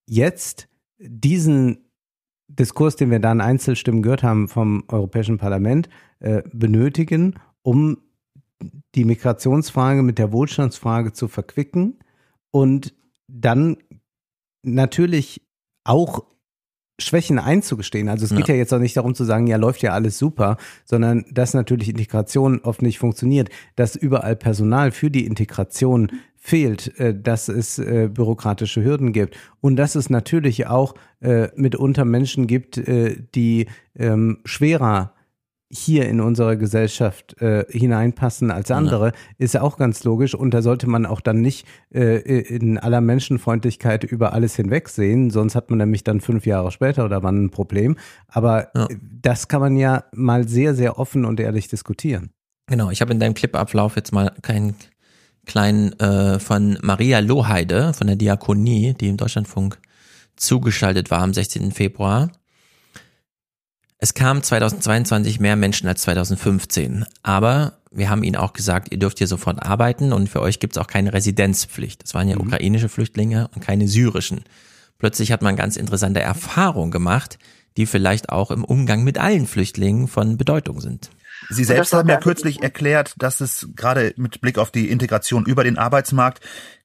jetzt 0.05 0.67
diesen 0.99 1.89
Diskurs, 2.47 2.95
den 2.95 3.09
wir 3.09 3.19
da 3.19 3.31
in 3.31 3.41
Einzelstimmen 3.41 4.03
gehört 4.03 4.23
haben 4.23 4.47
vom 4.47 4.83
Europäischen 4.87 5.37
Parlament, 5.37 5.89
äh, 6.19 6.43
benötigen, 6.51 7.35
um 7.61 7.97
die 8.95 9.05
Migrationsfrage 9.05 10.03
mit 10.03 10.19
der 10.19 10.31
Wohlstandsfrage 10.31 11.13
zu 11.13 11.27
verquicken 11.27 11.99
und 12.51 12.93
dann 13.27 13.77
natürlich 14.61 15.41
auch 15.83 16.25
Schwächen 16.99 17.39
einzugestehen. 17.39 18.07
Also 18.07 18.25
es 18.25 18.35
geht 18.35 18.47
Ja. 18.47 18.53
ja 18.53 18.59
jetzt 18.59 18.73
auch 18.73 18.79
nicht 18.79 18.95
darum 18.95 19.15
zu 19.15 19.23
sagen, 19.23 19.47
ja, 19.47 19.57
läuft 19.57 19.81
ja 19.81 19.93
alles 19.93 20.17
super, 20.17 20.57
sondern 20.85 21.25
dass 21.31 21.53
natürlich 21.53 21.89
Integration 21.89 22.59
oft 22.61 22.81
nicht 22.81 22.99
funktioniert, 22.99 23.49
dass 23.75 23.95
überall 23.95 24.35
Personal 24.35 24.91
für 24.91 25.09
die 25.09 25.25
Integration 25.25 26.11
fehlt, 26.45 26.99
äh, 26.99 27.17
dass 27.17 27.47
es 27.47 27.79
äh, 27.79 28.09
bürokratische 28.13 28.83
Hürden 28.83 29.13
gibt 29.13 29.37
und 29.61 29.77
dass 29.77 29.95
es 29.95 30.09
natürlich 30.09 30.67
auch 30.67 30.93
äh, 31.21 31.47
mitunter 31.55 32.03
Menschen 32.03 32.47
gibt, 32.47 32.81
die 33.33 33.67
ähm, 33.95 34.39
schwerer 34.43 35.13
hier 35.69 36.07
in 36.07 36.19
unsere 36.19 36.57
Gesellschaft 36.57 37.41
äh, 37.41 37.65
hineinpassen 37.69 38.51
als 38.51 38.69
andere, 38.71 39.13
ist 39.37 39.53
ja 39.55 39.61
auch 39.61 39.77
ganz 39.77 40.03
logisch. 40.03 40.35
Und 40.35 40.53
da 40.53 40.61
sollte 40.61 40.87
man 40.87 41.05
auch 41.05 41.21
dann 41.21 41.41
nicht 41.41 41.65
äh, 41.93 42.17
in 42.41 42.77
aller 42.77 43.01
Menschenfreundlichkeit 43.01 44.03
über 44.03 44.33
alles 44.33 44.55
hinwegsehen, 44.55 45.29
sonst 45.31 45.55
hat 45.55 45.69
man 45.69 45.79
nämlich 45.79 46.03
dann 46.03 46.19
fünf 46.19 46.45
Jahre 46.45 46.71
später 46.71 47.05
oder 47.05 47.23
wann 47.23 47.45
ein 47.45 47.49
Problem. 47.51 47.95
Aber 48.27 48.67
Ja. 48.75 48.87
das 49.21 49.47
kann 49.47 49.61
man 49.61 49.77
ja 49.77 50.03
mal 50.13 50.47
sehr, 50.47 50.75
sehr 50.75 50.99
offen 50.99 51.23
und 51.25 51.39
ehrlich 51.39 51.69
diskutieren. 51.69 52.31
Genau, 52.67 52.91
ich 52.91 53.01
habe 53.01 53.11
in 53.13 53.19
deinem 53.19 53.33
Clipablauf 53.33 53.95
jetzt 53.95 54.11
mal 54.11 54.31
keinen 54.41 54.75
kleinen 55.45 55.97
äh, 55.99 56.39
von 56.39 56.77
Maria 56.81 57.19
Loheide 57.19 57.93
von 57.93 58.07
der 58.07 58.15
Diakonie, 58.15 58.93
die 58.93 59.09
im 59.09 59.17
Deutschlandfunk 59.17 59.77
zugeschaltet 60.35 61.11
war 61.11 61.21
am 61.21 61.33
16. 61.33 61.71
Februar. 61.71 62.31
Es 63.97 64.13
kamen 64.13 64.43
2022 64.43 65.39
mehr 65.39 65.55
Menschen 65.55 65.87
als 65.87 66.01
2015, 66.01 67.05
aber 67.21 67.77
wir 67.89 68.09
haben 68.09 68.23
ihnen 68.23 68.35
auch 68.35 68.53
gesagt, 68.53 68.91
ihr 68.91 68.99
dürft 68.99 69.19
hier 69.19 69.27
sofort 69.27 69.63
arbeiten 69.63 70.11
und 70.11 70.27
für 70.27 70.41
euch 70.41 70.59
gibt 70.59 70.75
es 70.75 70.81
auch 70.81 70.87
keine 70.87 71.13
Residenzpflicht. 71.13 72.03
Das 72.03 72.13
waren 72.13 72.27
ja 72.27 72.37
ukrainische 72.37 72.89
Flüchtlinge 72.89 73.49
und 73.53 73.61
keine 73.61 73.87
syrischen. 73.87 74.43
Plötzlich 74.97 75.31
hat 75.31 75.41
man 75.41 75.55
ganz 75.55 75.77
interessante 75.77 76.19
Erfahrungen 76.19 76.91
gemacht, 76.91 77.37
die 77.77 77.85
vielleicht 77.85 78.29
auch 78.29 78.51
im 78.51 78.63
Umgang 78.63 79.03
mit 79.03 79.17
allen 79.17 79.47
Flüchtlingen 79.47 80.07
von 80.07 80.37
Bedeutung 80.37 80.81
sind. 80.81 81.11
Sie 81.49 81.63
selbst 81.63 81.93
haben 81.93 82.09
ja 82.09 82.17
kürzlich 82.17 82.61
erklärt, 82.61 83.15
dass 83.17 83.41
es 83.41 83.69
gerade 83.75 84.13
mit 84.17 84.41
Blick 84.41 84.57
auf 84.57 84.71
die 84.71 84.89
Integration 84.89 85.45
über 85.45 85.63
den 85.63 85.77
Arbeitsmarkt 85.77 86.41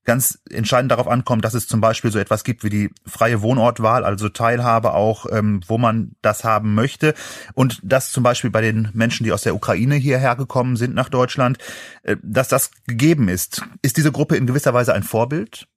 ganz 0.09 0.39
entscheidend 0.49 0.91
darauf 0.91 1.07
ankommt, 1.07 1.45
dass 1.45 1.53
es 1.53 1.67
zum 1.67 1.83
Beispiel 1.83 2.11
so 2.11 2.19
etwas 2.19 2.43
gibt 2.43 2.65
wie 2.65 2.71
die 2.71 2.91
freie 3.07 3.43
Wohnortwahl, 3.43 4.05
also 4.05 4.31
Teilhabe 4.31 4.95
auch, 4.95 5.27
ähm, 5.31 5.61
wo 5.67 5.77
man 5.77 6.13
das 6.23 6.45
haben 6.45 6.75
möchte. 6.75 7.15
Und 7.53 7.81
dass 7.83 8.11
zum 8.11 8.23
Beispiel 8.23 8.49
bei 8.49 8.63
den 8.63 8.89
Menschen, 8.95 9.25
die 9.25 9.33
aus 9.33 9.43
der 9.43 9.55
Ukraine 9.55 9.97
hierher 9.97 10.35
gekommen 10.35 10.77
sind 10.77 10.95
nach 10.95 11.11
Deutschland, 11.11 11.59
äh, 12.05 12.17
dass 12.23 12.49
das 12.49 12.71
gegeben 12.87 13.29
ist. 13.29 13.63
Ist 13.83 13.99
diese 13.99 14.11
Gruppe 14.11 14.37
in 14.37 14.47
gewisser 14.47 14.73
Weise 14.73 14.95
ein 14.95 15.03
Vorbild? 15.03 15.69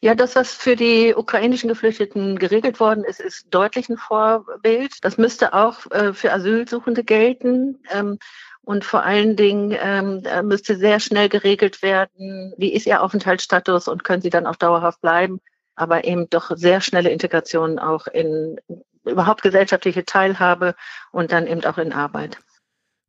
Ja, 0.00 0.14
das, 0.14 0.36
was 0.36 0.52
für 0.52 0.76
die 0.76 1.14
ukrainischen 1.14 1.68
Geflüchteten 1.68 2.38
geregelt 2.38 2.80
worden 2.80 3.04
ist, 3.04 3.20
ist 3.20 3.46
deutlich 3.50 3.88
ein 3.88 3.96
Vorbild. 3.96 4.92
Das 5.02 5.18
müsste 5.18 5.54
auch 5.54 5.90
äh, 5.90 6.12
für 6.12 6.32
Asylsuchende 6.32 7.04
gelten. 7.04 7.78
Ähm, 7.90 8.18
und 8.64 8.84
vor 8.84 9.02
allen 9.02 9.36
Dingen 9.36 9.76
ähm, 9.80 10.22
äh, 10.24 10.42
müsste 10.42 10.76
sehr 10.76 11.00
schnell 11.00 11.28
geregelt 11.28 11.82
werden, 11.82 12.54
wie 12.56 12.72
ist 12.72 12.86
ihr 12.86 13.02
Aufenthaltsstatus 13.02 13.88
und 13.88 14.04
können 14.04 14.22
sie 14.22 14.30
dann 14.30 14.46
auch 14.46 14.56
dauerhaft 14.56 15.00
bleiben. 15.00 15.40
Aber 15.74 16.04
eben 16.04 16.28
doch 16.30 16.52
sehr 16.54 16.80
schnelle 16.80 17.10
Integration 17.10 17.78
auch 17.78 18.06
in 18.06 18.60
überhaupt 19.04 19.42
gesellschaftliche 19.42 20.04
Teilhabe 20.04 20.74
und 21.10 21.32
dann 21.32 21.46
eben 21.46 21.64
auch 21.64 21.78
in 21.78 21.92
Arbeit. 21.92 22.38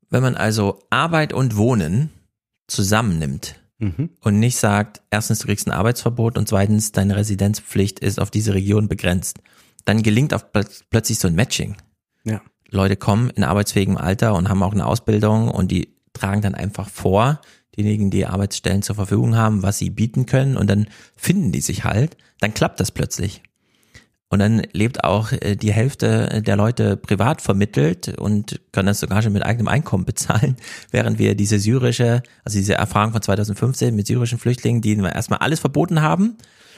Wenn 0.09 0.23
man 0.23 0.35
also 0.35 0.79
Arbeit 0.89 1.33
und 1.33 1.55
Wohnen 1.57 2.11
zusammennimmt, 2.67 3.55
mhm. 3.79 4.09
und 4.21 4.39
nicht 4.39 4.57
sagt, 4.57 5.01
erstens, 5.09 5.39
du 5.39 5.47
kriegst 5.47 5.67
ein 5.67 5.71
Arbeitsverbot 5.71 6.37
und 6.37 6.47
zweitens, 6.47 6.91
deine 6.91 7.15
Residenzpflicht 7.15 7.99
ist 7.99 8.19
auf 8.19 8.31
diese 8.31 8.53
Region 8.53 8.87
begrenzt, 8.87 9.39
dann 9.85 10.03
gelingt 10.03 10.33
auch 10.33 10.43
plötzlich 10.89 11.19
so 11.19 11.27
ein 11.27 11.35
Matching. 11.35 11.75
Ja. 12.23 12.41
Leute 12.69 12.95
kommen 12.95 13.29
in 13.29 13.43
arbeitsfähigem 13.43 13.97
Alter 13.97 14.35
und 14.35 14.49
haben 14.49 14.63
auch 14.63 14.73
eine 14.73 14.85
Ausbildung 14.85 15.49
und 15.49 15.71
die 15.71 15.95
tragen 16.13 16.41
dann 16.41 16.55
einfach 16.55 16.89
vor, 16.89 17.41
diejenigen, 17.75 18.11
die 18.11 18.25
Arbeitsstellen 18.25 18.81
zur 18.81 18.95
Verfügung 18.95 19.35
haben, 19.35 19.63
was 19.63 19.77
sie 19.77 19.89
bieten 19.89 20.25
können 20.25 20.57
und 20.57 20.69
dann 20.69 20.87
finden 21.15 21.51
die 21.51 21.61
sich 21.61 21.83
halt, 21.83 22.17
dann 22.39 22.53
klappt 22.53 22.79
das 22.79 22.91
plötzlich. 22.91 23.41
Und 24.33 24.39
dann 24.39 24.63
lebt 24.71 25.03
auch 25.03 25.31
äh, 25.31 25.55
die 25.55 25.71
Hälfte 25.71 26.41
der 26.41 26.55
Leute 26.55 26.97
privat 26.97 27.39
vermittelt 27.39 28.17
und 28.17 28.59
können 28.71 28.87
das 28.87 28.99
sogar 28.99 29.21
schon 29.21 29.31
mit 29.31 29.45
eigenem 29.45 29.67
Einkommen 29.67 30.05
bezahlen, 30.13 30.57
während 30.89 31.19
wir 31.19 31.35
diese 31.35 31.59
syrische, 31.59 32.23
also 32.43 32.57
diese 32.57 32.73
Erfahrung 32.73 33.11
von 33.11 33.21
2015 33.21 33.95
mit 33.95 34.07
syrischen 34.07 34.39
Flüchtlingen, 34.39 34.81
die 34.81 34.97
erstmal 34.97 35.37
alles 35.37 35.59
verboten 35.59 36.01
haben 36.01 36.37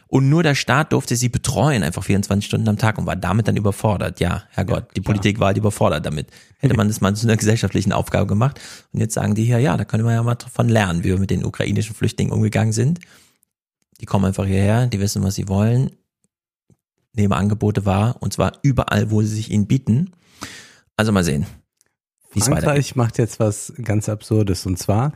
und 0.09 0.27
nur 0.27 0.43
der 0.43 0.53
Staat 0.53 0.91
durfte 0.91 1.15
sie 1.15 1.29
betreuen, 1.29 1.81
einfach 1.81 2.03
24 2.03 2.45
Stunden 2.45 2.67
am 2.67 2.77
Tag 2.77 2.97
und 2.97 3.05
war 3.05 3.15
damit 3.15 3.47
dann 3.47 3.55
überfordert. 3.55 4.19
Ja, 4.19 4.43
Herrgott, 4.49 4.89
die 4.97 5.01
Politik 5.01 5.39
war 5.39 5.47
halt 5.47 5.57
überfordert 5.57 6.05
damit. 6.05 6.27
Hätte 6.59 6.75
man 6.75 6.89
das 6.89 6.99
mal 6.99 7.15
zu 7.15 7.25
einer 7.25 7.37
gesellschaftlichen 7.37 7.93
Aufgabe 7.93 8.27
gemacht. 8.27 8.59
Und 8.91 8.99
jetzt 8.99 9.13
sagen 9.13 9.33
die 9.33 9.45
hier, 9.45 9.59
ja, 9.59 9.77
da 9.77 9.85
können 9.85 10.03
wir 10.03 10.11
ja 10.11 10.23
mal 10.23 10.35
davon 10.35 10.67
lernen, 10.67 11.05
wie 11.05 11.09
wir 11.09 11.19
mit 11.19 11.29
den 11.29 11.45
ukrainischen 11.45 11.95
Flüchtlingen 11.95 12.33
umgegangen 12.33 12.73
sind. 12.73 12.99
Die 14.01 14.05
kommen 14.05 14.25
einfach 14.25 14.45
hierher, 14.45 14.87
die 14.87 14.99
wissen, 14.99 15.23
was 15.23 15.35
sie 15.35 15.47
wollen 15.47 15.91
nehmen 17.15 17.33
Angebote 17.33 17.85
wahr 17.85 18.17
und 18.19 18.33
zwar 18.33 18.59
überall, 18.61 19.11
wo 19.11 19.21
sie 19.21 19.27
sich 19.27 19.51
ihnen 19.51 19.67
bieten. 19.67 20.11
Also 20.97 21.11
mal 21.11 21.23
sehen. 21.23 21.45
Frankreich 22.29 22.95
macht 22.95 23.17
jetzt 23.17 23.39
was 23.39 23.73
ganz 23.81 24.09
Absurdes 24.09 24.65
und 24.65 24.77
zwar 24.77 25.13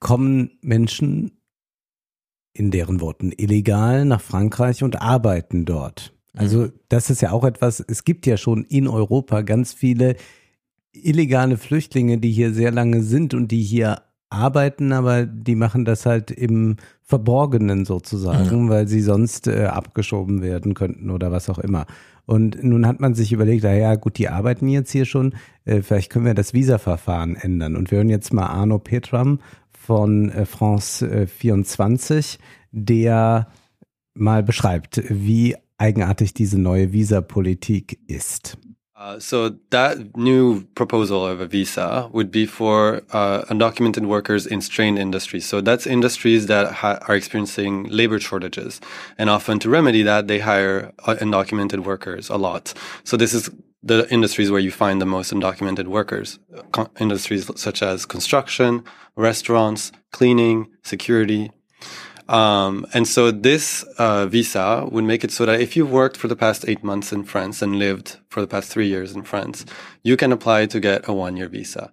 kommen 0.00 0.58
Menschen 0.60 1.38
in 2.54 2.70
deren 2.70 3.00
Worten 3.00 3.32
illegal 3.32 4.04
nach 4.04 4.20
Frankreich 4.20 4.82
und 4.82 5.00
arbeiten 5.00 5.64
dort. 5.64 6.12
Also 6.34 6.62
mhm. 6.62 6.72
das 6.88 7.10
ist 7.10 7.22
ja 7.22 7.32
auch 7.32 7.44
etwas, 7.44 7.80
es 7.80 8.04
gibt 8.04 8.26
ja 8.26 8.36
schon 8.36 8.64
in 8.64 8.88
Europa 8.88 9.42
ganz 9.42 9.72
viele 9.72 10.16
illegale 10.92 11.56
Flüchtlinge, 11.56 12.18
die 12.18 12.30
hier 12.30 12.52
sehr 12.52 12.70
lange 12.70 13.02
sind 13.02 13.32
und 13.32 13.48
die 13.48 13.62
hier 13.62 14.02
arbeiten, 14.32 14.92
aber 14.92 15.26
die 15.26 15.54
machen 15.54 15.84
das 15.84 16.06
halt 16.06 16.30
im 16.30 16.76
Verborgenen 17.02 17.84
sozusagen, 17.84 18.64
mhm. 18.64 18.68
weil 18.68 18.88
sie 18.88 19.02
sonst 19.02 19.46
äh, 19.46 19.66
abgeschoben 19.66 20.42
werden 20.42 20.74
könnten 20.74 21.10
oder 21.10 21.30
was 21.30 21.50
auch 21.50 21.58
immer. 21.58 21.86
Und 22.24 22.62
nun 22.62 22.86
hat 22.86 23.00
man 23.00 23.14
sich 23.14 23.32
überlegt, 23.32 23.64
naja, 23.64 23.94
gut, 23.96 24.16
die 24.18 24.28
arbeiten 24.28 24.68
jetzt 24.68 24.92
hier 24.92 25.04
schon, 25.04 25.34
äh, 25.64 25.82
vielleicht 25.82 26.10
können 26.10 26.24
wir 26.24 26.34
das 26.34 26.54
Visa-Verfahren 26.54 27.36
ändern. 27.36 27.76
Und 27.76 27.90
wir 27.90 27.98
hören 27.98 28.08
jetzt 28.08 28.32
mal 28.32 28.46
Arno 28.46 28.78
Petram 28.78 29.40
von 29.70 30.30
äh, 30.30 30.46
France 30.46 31.06
äh, 31.08 31.26
24, 31.26 32.38
der 32.70 33.48
mal 34.14 34.42
beschreibt, 34.42 35.02
wie 35.08 35.56
eigenartig 35.78 36.32
diese 36.32 36.60
neue 36.60 36.92
Visa-Politik 36.92 37.98
ist. 38.06 38.56
Uh, 39.02 39.18
so 39.18 39.56
that 39.70 40.16
new 40.16 40.62
proposal 40.76 41.26
of 41.26 41.40
a 41.40 41.46
visa 41.46 42.08
would 42.12 42.30
be 42.30 42.46
for 42.46 43.02
uh, 43.10 43.42
undocumented 43.50 44.06
workers 44.06 44.46
in 44.46 44.60
strained 44.60 44.96
industries. 44.96 45.44
So 45.44 45.60
that's 45.60 45.88
industries 45.88 46.46
that 46.46 46.72
ha- 46.72 47.00
are 47.08 47.16
experiencing 47.16 47.88
labor 47.88 48.20
shortages, 48.20 48.80
and 49.18 49.28
often 49.28 49.58
to 49.58 49.68
remedy 49.68 50.02
that, 50.04 50.28
they 50.28 50.38
hire 50.38 50.92
uh, 51.04 51.16
undocumented 51.16 51.80
workers 51.80 52.28
a 52.28 52.36
lot. 52.36 52.74
So 53.02 53.16
this 53.16 53.34
is 53.34 53.50
the 53.82 54.08
industries 54.08 54.52
where 54.52 54.60
you 54.60 54.70
find 54.70 55.00
the 55.00 55.06
most 55.16 55.32
undocumented 55.34 55.88
workers, 55.88 56.38
Co- 56.70 56.88
industries 57.00 57.50
such 57.56 57.82
as 57.82 58.06
construction, 58.06 58.84
restaurants, 59.16 59.90
cleaning, 60.12 60.68
security, 60.84 61.50
um, 62.32 62.86
and 62.94 63.06
so 63.06 63.30
this 63.30 63.84
uh, 63.98 64.26
visa 64.26 64.88
would 64.90 65.04
make 65.04 65.22
it 65.22 65.30
so 65.30 65.44
that 65.44 65.60
if 65.60 65.76
you've 65.76 65.92
worked 65.92 66.16
for 66.16 66.28
the 66.28 66.36
past 66.36 66.66
eight 66.66 66.82
months 66.82 67.12
in 67.12 67.24
France 67.24 67.60
and 67.62 67.76
lived 67.76 68.16
for 68.30 68.40
the 68.40 68.46
past 68.46 68.72
three 68.72 68.88
years 68.88 69.14
in 69.14 69.22
France, 69.22 69.66
you 70.02 70.16
can 70.16 70.32
apply 70.32 70.66
to 70.66 70.80
get 70.80 71.06
a 71.06 71.12
one-year 71.12 71.50
visa. 71.50 71.92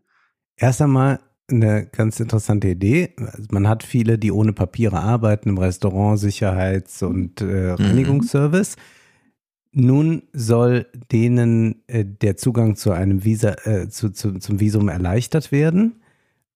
Erst 0.57 0.81
einmal 0.81 1.19
eine 1.51 1.87
ganz 1.87 2.19
interessante 2.19 2.69
Idee. 2.69 3.15
Man 3.51 3.67
hat 3.67 3.83
viele, 3.83 4.17
die 4.17 4.31
ohne 4.31 4.53
Papiere 4.53 5.01
arbeiten 5.01 5.49
im 5.49 5.57
Restaurant, 5.57 6.19
Sicherheits- 6.19 7.03
und 7.03 7.41
äh, 7.41 7.45
mhm. 7.45 7.75
Reinigungsservice. 7.75 8.77
Mhm. 8.77 9.85
Nun 9.85 10.23
soll 10.31 10.87
denen 11.11 11.83
äh, 11.87 12.05
der 12.05 12.37
Zugang 12.37 12.75
zu 12.75 12.91
einem 12.91 13.25
Visa, 13.25 13.55
äh, 13.65 13.89
zu, 13.89 14.11
zu, 14.11 14.39
zum 14.39 14.59
Visum 14.59 14.87
erleichtert 14.89 15.51
werden. 15.51 16.01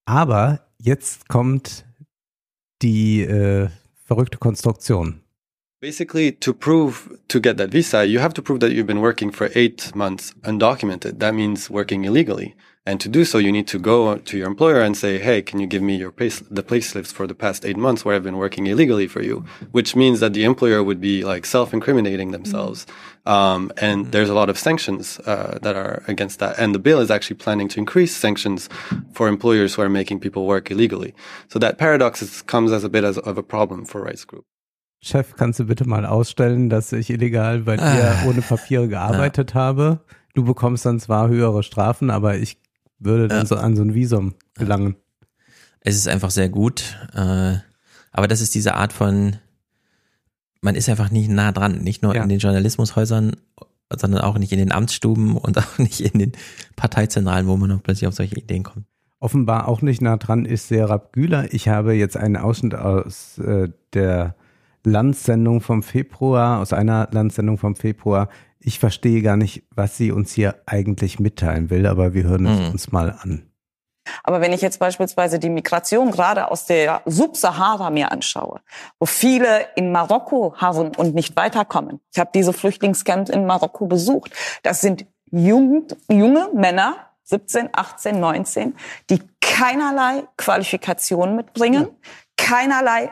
Aber 0.06 0.60
jetzt 0.78 1.28
kommt 1.28 1.84
die 2.82 3.22
äh, 3.22 3.68
verrückte 4.04 4.38
Konstruktion. 4.38 5.20
Basically, 5.80 6.32
to 6.32 6.54
prove 6.54 7.10
to 7.28 7.40
get 7.40 7.58
that 7.58 7.70
visa, 7.72 8.06
you 8.06 8.18
have 8.18 8.32
to 8.32 8.42
prove 8.42 8.60
that 8.60 8.72
you've 8.72 8.86
been 8.86 9.02
working 9.02 9.30
for 9.30 9.50
eight 9.54 9.94
months 9.94 10.32
undocumented. 10.42 11.18
That 11.18 11.34
means 11.34 11.68
working 11.68 12.04
illegally. 12.04 12.54
And 12.86 13.00
to 13.00 13.08
do 13.08 13.24
so, 13.24 13.38
you 13.38 13.50
need 13.50 13.66
to 13.68 13.78
go 13.78 14.16
to 14.16 14.38
your 14.38 14.46
employer 14.46 14.80
and 14.80 14.96
say, 14.96 15.18
Hey, 15.18 15.42
can 15.42 15.58
you 15.58 15.66
give 15.66 15.82
me 15.82 15.96
your 15.96 16.10
pay, 16.10 16.28
the 16.50 16.62
pay 16.62 16.80
slips 16.80 17.12
for 17.12 17.26
the 17.26 17.34
past 17.34 17.64
eight 17.64 17.76
months 17.78 18.04
where 18.04 18.14
I've 18.14 18.22
been 18.22 18.36
working 18.36 18.66
illegally 18.66 19.06
for 19.06 19.22
you? 19.22 19.44
Which 19.72 19.96
means 19.96 20.20
that 20.20 20.34
the 20.34 20.44
employer 20.44 20.82
would 20.82 21.00
be 21.00 21.24
like 21.24 21.46
self-incriminating 21.46 22.30
themselves. 22.30 22.86
Um, 23.26 23.72
and 23.78 24.12
there's 24.12 24.28
a 24.28 24.34
lot 24.34 24.50
of 24.50 24.58
sanctions, 24.58 25.18
uh, 25.20 25.58
that 25.62 25.76
are 25.76 26.02
against 26.08 26.40
that. 26.40 26.58
And 26.58 26.74
the 26.74 26.78
bill 26.78 27.00
is 27.00 27.10
actually 27.10 27.36
planning 27.36 27.68
to 27.68 27.80
increase 27.80 28.14
sanctions 28.14 28.68
for 29.12 29.28
employers 29.28 29.74
who 29.74 29.82
are 29.82 29.88
making 29.88 30.20
people 30.20 30.46
work 30.46 30.70
illegally. 30.70 31.14
So 31.48 31.58
that 31.58 31.78
paradox 31.78 32.20
is, 32.20 32.42
comes 32.42 32.70
as 32.70 32.84
a 32.84 32.88
bit 32.88 33.04
as, 33.04 33.16
of 33.18 33.38
a 33.38 33.42
problem 33.42 33.86
for 33.86 34.02
rights 34.02 34.24
group. 34.24 34.44
Chef, 35.00 35.36
kannst 35.36 35.60
du 35.60 35.64
bitte 35.64 35.86
mal 35.86 36.06
ausstellen, 36.06 36.70
dass 36.70 36.92
ich 36.92 37.10
illegal 37.10 37.60
bei 37.60 37.76
dir 37.76 38.16
ah. 38.22 38.26
ohne 38.26 38.40
Papiere 38.40 38.88
gearbeitet 38.88 39.52
ja. 39.52 39.60
habe? 39.60 40.00
Du 40.34 40.44
bekommst 40.44 40.86
dann 40.86 40.98
zwar 40.98 41.28
höhere 41.28 41.62
Strafen, 41.62 42.10
aber 42.10 42.36
ich 42.36 42.58
würde 42.98 43.28
dann 43.28 43.40
ja. 43.40 43.46
so 43.46 43.56
an 43.56 43.76
so 43.76 43.82
ein 43.82 43.94
Visum 43.94 44.34
gelangen. 44.54 44.96
Es 45.80 45.96
ist 45.96 46.08
einfach 46.08 46.30
sehr 46.30 46.48
gut. 46.48 46.96
Äh, 47.14 47.56
aber 48.12 48.28
das 48.28 48.40
ist 48.40 48.54
diese 48.54 48.74
Art 48.74 48.92
von, 48.92 49.36
man 50.64 50.74
ist 50.74 50.88
einfach 50.88 51.10
nicht 51.10 51.30
nah 51.30 51.52
dran, 51.52 51.78
nicht 51.78 52.02
nur 52.02 52.14
ja. 52.14 52.22
in 52.22 52.28
den 52.28 52.38
Journalismushäusern, 52.38 53.36
sondern 53.94 54.22
auch 54.22 54.38
nicht 54.38 54.52
in 54.52 54.58
den 54.58 54.72
Amtsstuben 54.72 55.36
und 55.36 55.58
auch 55.58 55.78
nicht 55.78 56.00
in 56.00 56.18
den 56.18 56.32
Parteizentralen, 56.76 57.46
wo 57.46 57.56
man 57.56 57.68
noch 57.70 57.82
plötzlich 57.82 58.08
auf 58.08 58.14
solche 58.14 58.36
Ideen 58.36 58.62
kommt. 58.62 58.86
Offenbar 59.20 59.68
auch 59.68 59.80
nicht 59.80 60.02
nah 60.02 60.16
dran 60.16 60.44
ist 60.44 60.68
Serap 60.68 61.12
Güler. 61.12 61.52
Ich 61.54 61.68
habe 61.68 61.94
jetzt 61.94 62.16
einen 62.16 62.36
Ausschnitt 62.36 62.74
aus 62.74 63.38
äh, 63.38 63.68
der 63.94 64.34
Landssendung 64.84 65.62
vom 65.62 65.82
Februar, 65.82 66.60
aus 66.60 66.74
einer 66.74 67.08
Landssendung 67.10 67.56
vom 67.56 67.74
Februar 67.74 68.28
ich 68.64 68.78
verstehe 68.78 69.20
gar 69.20 69.36
nicht, 69.36 69.62
was 69.74 69.96
sie 69.96 70.10
uns 70.10 70.32
hier 70.32 70.56
eigentlich 70.66 71.20
mitteilen 71.20 71.68
will, 71.68 71.86
aber 71.86 72.14
wir 72.14 72.24
hören 72.24 72.46
es 72.46 72.60
mhm. 72.60 72.70
uns 72.72 72.92
mal 72.92 73.10
an. 73.12 73.42
Aber 74.22 74.40
wenn 74.40 74.52
ich 74.52 74.60
jetzt 74.60 74.78
beispielsweise 74.78 75.38
die 75.38 75.50
Migration 75.50 76.10
gerade 76.10 76.50
aus 76.50 76.66
der 76.66 77.02
Subsahara 77.06 77.90
mir 77.90 78.12
anschaue, 78.12 78.60
wo 78.98 79.06
viele 79.06 79.66
in 79.76 79.92
Marokko 79.92 80.54
haben 80.56 80.92
und 80.96 81.14
nicht 81.14 81.36
weiterkommen. 81.36 82.00
Ich 82.12 82.18
habe 82.18 82.30
diese 82.34 82.52
Flüchtlingscamps 82.52 83.30
in 83.30 83.46
Marokko 83.46 83.86
besucht. 83.86 84.32
Das 84.62 84.80
sind 84.80 85.06
jung, 85.30 85.86
junge 86.08 86.48
Männer, 86.52 86.96
17, 87.24 87.70
18, 87.72 88.20
19, 88.20 88.76
die 89.10 89.22
keinerlei 89.40 90.24
Qualifikation 90.36 91.36
mitbringen, 91.36 91.88
keinerlei 92.36 93.10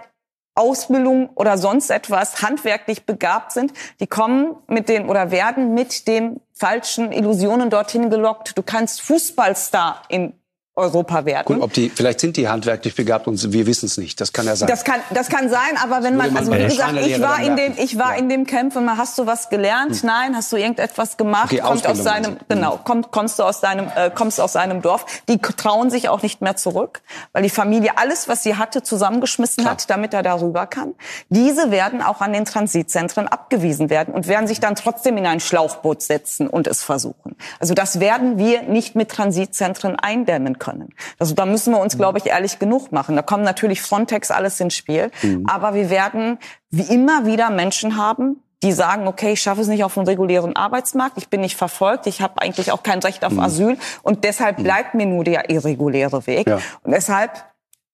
Ausbildung 0.54 1.30
oder 1.34 1.56
sonst 1.56 1.90
etwas 1.90 2.42
handwerklich 2.42 3.06
begabt 3.06 3.52
sind, 3.52 3.72
die 4.00 4.06
kommen 4.06 4.56
mit 4.66 4.88
den 4.88 5.08
oder 5.08 5.30
werden 5.30 5.72
mit 5.72 6.06
den 6.06 6.40
falschen 6.52 7.10
Illusionen 7.10 7.70
dorthin 7.70 8.10
gelockt. 8.10 8.56
Du 8.58 8.62
kannst 8.62 9.00
Fußballstar 9.00 10.02
in 10.08 10.34
Europa 10.74 11.26
werden. 11.26 11.44
Gut, 11.44 11.60
ob 11.60 11.74
die, 11.74 11.90
vielleicht 11.90 12.20
sind 12.20 12.38
die 12.38 12.48
handwerklich 12.48 12.94
begabt 12.94 13.26
und 13.26 13.52
wir 13.52 13.66
wissen 13.66 13.84
es 13.84 13.98
nicht. 13.98 14.18
Das 14.22 14.32
kann 14.32 14.46
ja 14.46 14.56
sein. 14.56 14.68
Das 14.68 14.84
kann, 14.84 15.00
das 15.10 15.28
kann 15.28 15.50
sein, 15.50 15.76
aber 15.82 16.02
wenn 16.02 16.16
man, 16.16 16.34
also 16.34 16.50
wie 16.50 16.62
gesagt, 16.62 16.96
ich 16.96 17.20
war 17.20 17.40
in 17.40 17.56
dem, 17.56 17.74
ich 17.76 17.98
war 17.98 18.12
ja. 18.12 18.18
in 18.18 18.30
dem 18.30 18.46
Camp 18.46 18.74
und 18.74 18.86
man, 18.86 18.96
hast 18.96 19.18
du 19.18 19.26
was 19.26 19.50
gelernt? 19.50 19.96
Hm. 19.96 20.06
Nein, 20.06 20.34
hast 20.34 20.50
du 20.50 20.56
irgendetwas 20.56 21.18
gemacht? 21.18 21.52
Okay, 21.52 21.60
kommt 21.60 21.86
aus 21.86 21.98
seinem, 21.98 22.38
genau, 22.48 22.76
hm. 22.76 22.84
kommt, 22.84 23.10
kommst 23.10 23.38
du 23.38 23.42
aus 23.42 23.60
deinem, 23.60 23.88
äh, 23.94 24.10
kommst 24.14 24.40
aus 24.40 24.54
seinem 24.54 24.80
Dorf. 24.80 25.04
Die 25.28 25.36
trauen 25.38 25.90
sich 25.90 26.08
auch 26.08 26.22
nicht 26.22 26.40
mehr 26.40 26.56
zurück, 26.56 27.02
weil 27.34 27.42
die 27.42 27.50
Familie 27.50 27.98
alles, 27.98 28.28
was 28.28 28.42
sie 28.42 28.56
hatte, 28.56 28.82
zusammengeschmissen 28.82 29.64
Klar. 29.64 29.72
hat, 29.72 29.90
damit 29.90 30.14
er 30.14 30.22
darüber 30.22 30.66
kann. 30.66 30.94
Diese 31.28 31.70
werden 31.70 32.00
auch 32.00 32.22
an 32.22 32.32
den 32.32 32.46
Transitzentren 32.46 33.28
abgewiesen 33.28 33.90
werden 33.90 34.14
und 34.14 34.26
werden 34.26 34.46
sich 34.46 34.58
dann 34.58 34.74
trotzdem 34.74 35.18
in 35.18 35.26
ein 35.26 35.40
Schlauchboot 35.40 36.00
setzen 36.00 36.48
und 36.48 36.66
es 36.66 36.82
versuchen. 36.82 37.36
Also 37.60 37.74
das 37.74 38.00
werden 38.00 38.38
wir 38.38 38.62
nicht 38.62 38.94
mit 38.94 39.10
Transitzentren 39.10 39.96
eindämmen 39.96 40.58
können. 40.62 40.94
Also 41.18 41.34
da 41.34 41.44
müssen 41.44 41.74
wir 41.74 41.80
uns, 41.80 41.96
glaube 41.96 42.18
ich, 42.18 42.26
ehrlich 42.26 42.60
genug 42.60 42.92
machen. 42.92 43.16
Da 43.16 43.22
kommen 43.22 43.42
natürlich 43.42 43.82
Frontex 43.82 44.30
alles 44.30 44.60
ins 44.60 44.74
Spiel. 44.74 45.10
Mhm. 45.22 45.44
Aber 45.48 45.74
wir 45.74 45.90
werden 45.90 46.38
wie 46.70 46.82
immer 46.94 47.26
wieder 47.26 47.50
Menschen 47.50 47.96
haben, 47.96 48.40
die 48.62 48.70
sagen, 48.70 49.08
okay, 49.08 49.32
ich 49.32 49.42
schaffe 49.42 49.60
es 49.60 49.66
nicht 49.66 49.82
auf 49.82 49.98
einen 49.98 50.06
regulären 50.06 50.54
Arbeitsmarkt, 50.54 51.18
ich 51.18 51.28
bin 51.28 51.40
nicht 51.40 51.56
verfolgt, 51.56 52.06
ich 52.06 52.20
habe 52.20 52.40
eigentlich 52.40 52.70
auch 52.70 52.84
kein 52.84 53.00
Recht 53.00 53.24
auf 53.24 53.32
mhm. 53.32 53.40
Asyl 53.40 53.76
und 54.04 54.22
deshalb 54.22 54.58
mhm. 54.58 54.62
bleibt 54.62 54.94
mir 54.94 55.06
nur 55.06 55.24
der 55.24 55.50
irreguläre 55.50 56.28
Weg. 56.28 56.46
Ja. 56.46 56.60
Und 56.84 56.92
deshalb 56.92 57.44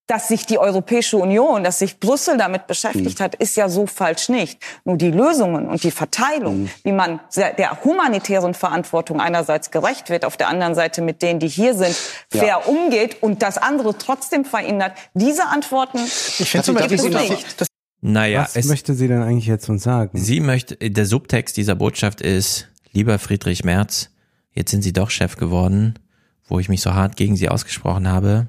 dass 0.09 0.27
sich 0.27 0.47
die 0.47 0.59
Europäische 0.59 1.19
Union, 1.19 1.62
dass 1.62 1.78
sich 1.78 2.01
Brüssel 2.01 2.39
damit 2.39 2.67
beschäftigt 2.67 3.20
mhm. 3.20 3.25
hat, 3.25 3.35
ist 3.35 3.57
ja 3.57 3.69
so 3.69 3.87
falsch 3.87 4.31
nicht. 4.31 4.59
Nur 4.85 4.97
die 4.97 5.11
Lösungen 5.11 5.69
und 5.69 5.85
die 5.85 5.91
Verteilung, 5.91 6.62
mhm. 6.62 6.70
wie 6.83 6.93
man 6.93 7.20
der 7.37 7.85
humanitären 7.85 8.55
Verantwortung 8.55 9.20
einerseits 9.20 9.70
gerecht 9.70 10.09
wird, 10.09 10.25
auf 10.25 10.39
der 10.39 10.49
anderen 10.49 10.75
Seite 10.75 11.03
mit 11.03 11.20
denen, 11.20 11.41
die 11.41 11.49
hier 11.49 11.75
sind, 11.75 11.95
fair 12.31 12.47
ja. 12.47 12.57
umgeht 12.57 13.23
und 13.23 13.43
das 13.43 13.59
andere 13.59 13.97
trotzdem 13.99 14.47
verhindert, 14.47 14.93
diese 15.12 15.45
Antworten 15.47 15.99
ich 15.99 16.51
finde 16.51 16.75
gibt 16.89 16.93
es 16.93 17.03
nicht. 17.05 17.67
Naja, 18.01 18.49
Was 18.55 18.65
möchte 18.65 18.95
sie 18.95 19.09
denn 19.09 19.23
eigentlich 19.23 19.47
jetzt 19.47 19.69
uns 19.69 19.83
sagen? 19.83 20.17
Sie 20.19 20.41
möchte, 20.41 20.77
der 20.77 21.05
Subtext 21.05 21.57
dieser 21.57 21.75
Botschaft 21.75 22.23
ist, 22.23 22.69
lieber 22.93 23.19
Friedrich 23.19 23.65
Merz, 23.65 24.11
jetzt 24.53 24.70
sind 24.70 24.83
Sie 24.83 24.93
doch 24.93 25.11
Chef 25.11 25.37
geworden, 25.37 25.99
wo 26.47 26.59
ich 26.61 26.70
mich 26.70 26.81
so 26.81 26.95
hart 26.95 27.17
gegen 27.17 27.37
Sie 27.37 27.49
ausgesprochen 27.51 28.09
habe 28.09 28.49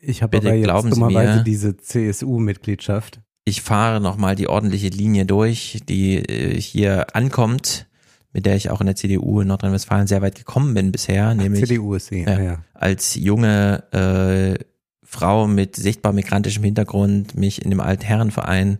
ich 0.00 0.22
habe 0.22 0.38
aber 0.38 0.54
jetzt 0.54 0.92
dummerweise 0.92 1.42
diese 1.42 1.76
CSU-Mitgliedschaft. 1.76 3.20
Ich 3.44 3.62
fahre 3.62 4.00
nochmal 4.00 4.36
die 4.36 4.46
ordentliche 4.46 4.88
Linie 4.88 5.24
durch, 5.24 5.80
die 5.88 6.16
äh, 6.16 6.60
hier 6.60 7.16
ankommt, 7.16 7.86
mit 8.32 8.44
der 8.44 8.56
ich 8.56 8.70
auch 8.70 8.80
in 8.80 8.86
der 8.86 8.96
CDU 8.96 9.40
in 9.40 9.48
Nordrhein-Westfalen 9.48 10.06
sehr 10.06 10.20
weit 10.20 10.34
gekommen 10.34 10.74
bin 10.74 10.92
bisher. 10.92 11.34
Nämlich, 11.34 11.66
CDU 11.66 11.94
ist 11.94 12.08
sie, 12.08 12.24
ja, 12.24 12.40
ja. 12.40 12.58
Als 12.74 13.14
junge 13.14 13.84
äh, 13.92 14.62
Frau 15.02 15.46
mit 15.46 15.76
sichtbar 15.76 16.12
migrantischem 16.12 16.62
Hintergrund 16.62 17.34
mich 17.34 17.64
in 17.64 17.70
dem 17.70 17.80
Altherrenverein 17.80 18.78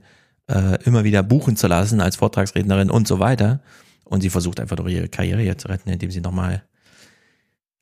äh, 0.48 0.82
immer 0.84 1.04
wieder 1.04 1.22
buchen 1.22 1.56
zu 1.56 1.66
lassen 1.66 2.02
als 2.02 2.16
Vortragsrednerin 2.16 2.90
und 2.90 3.08
so 3.08 3.18
weiter. 3.18 3.60
Und 4.04 4.20
sie 4.20 4.30
versucht 4.30 4.60
einfach 4.60 4.76
durch 4.76 4.92
ihre 4.94 5.08
Karriere 5.08 5.40
hier 5.40 5.56
zu 5.56 5.68
retten, 5.68 5.88
indem 5.88 6.10
sie 6.10 6.20
nochmal 6.20 6.62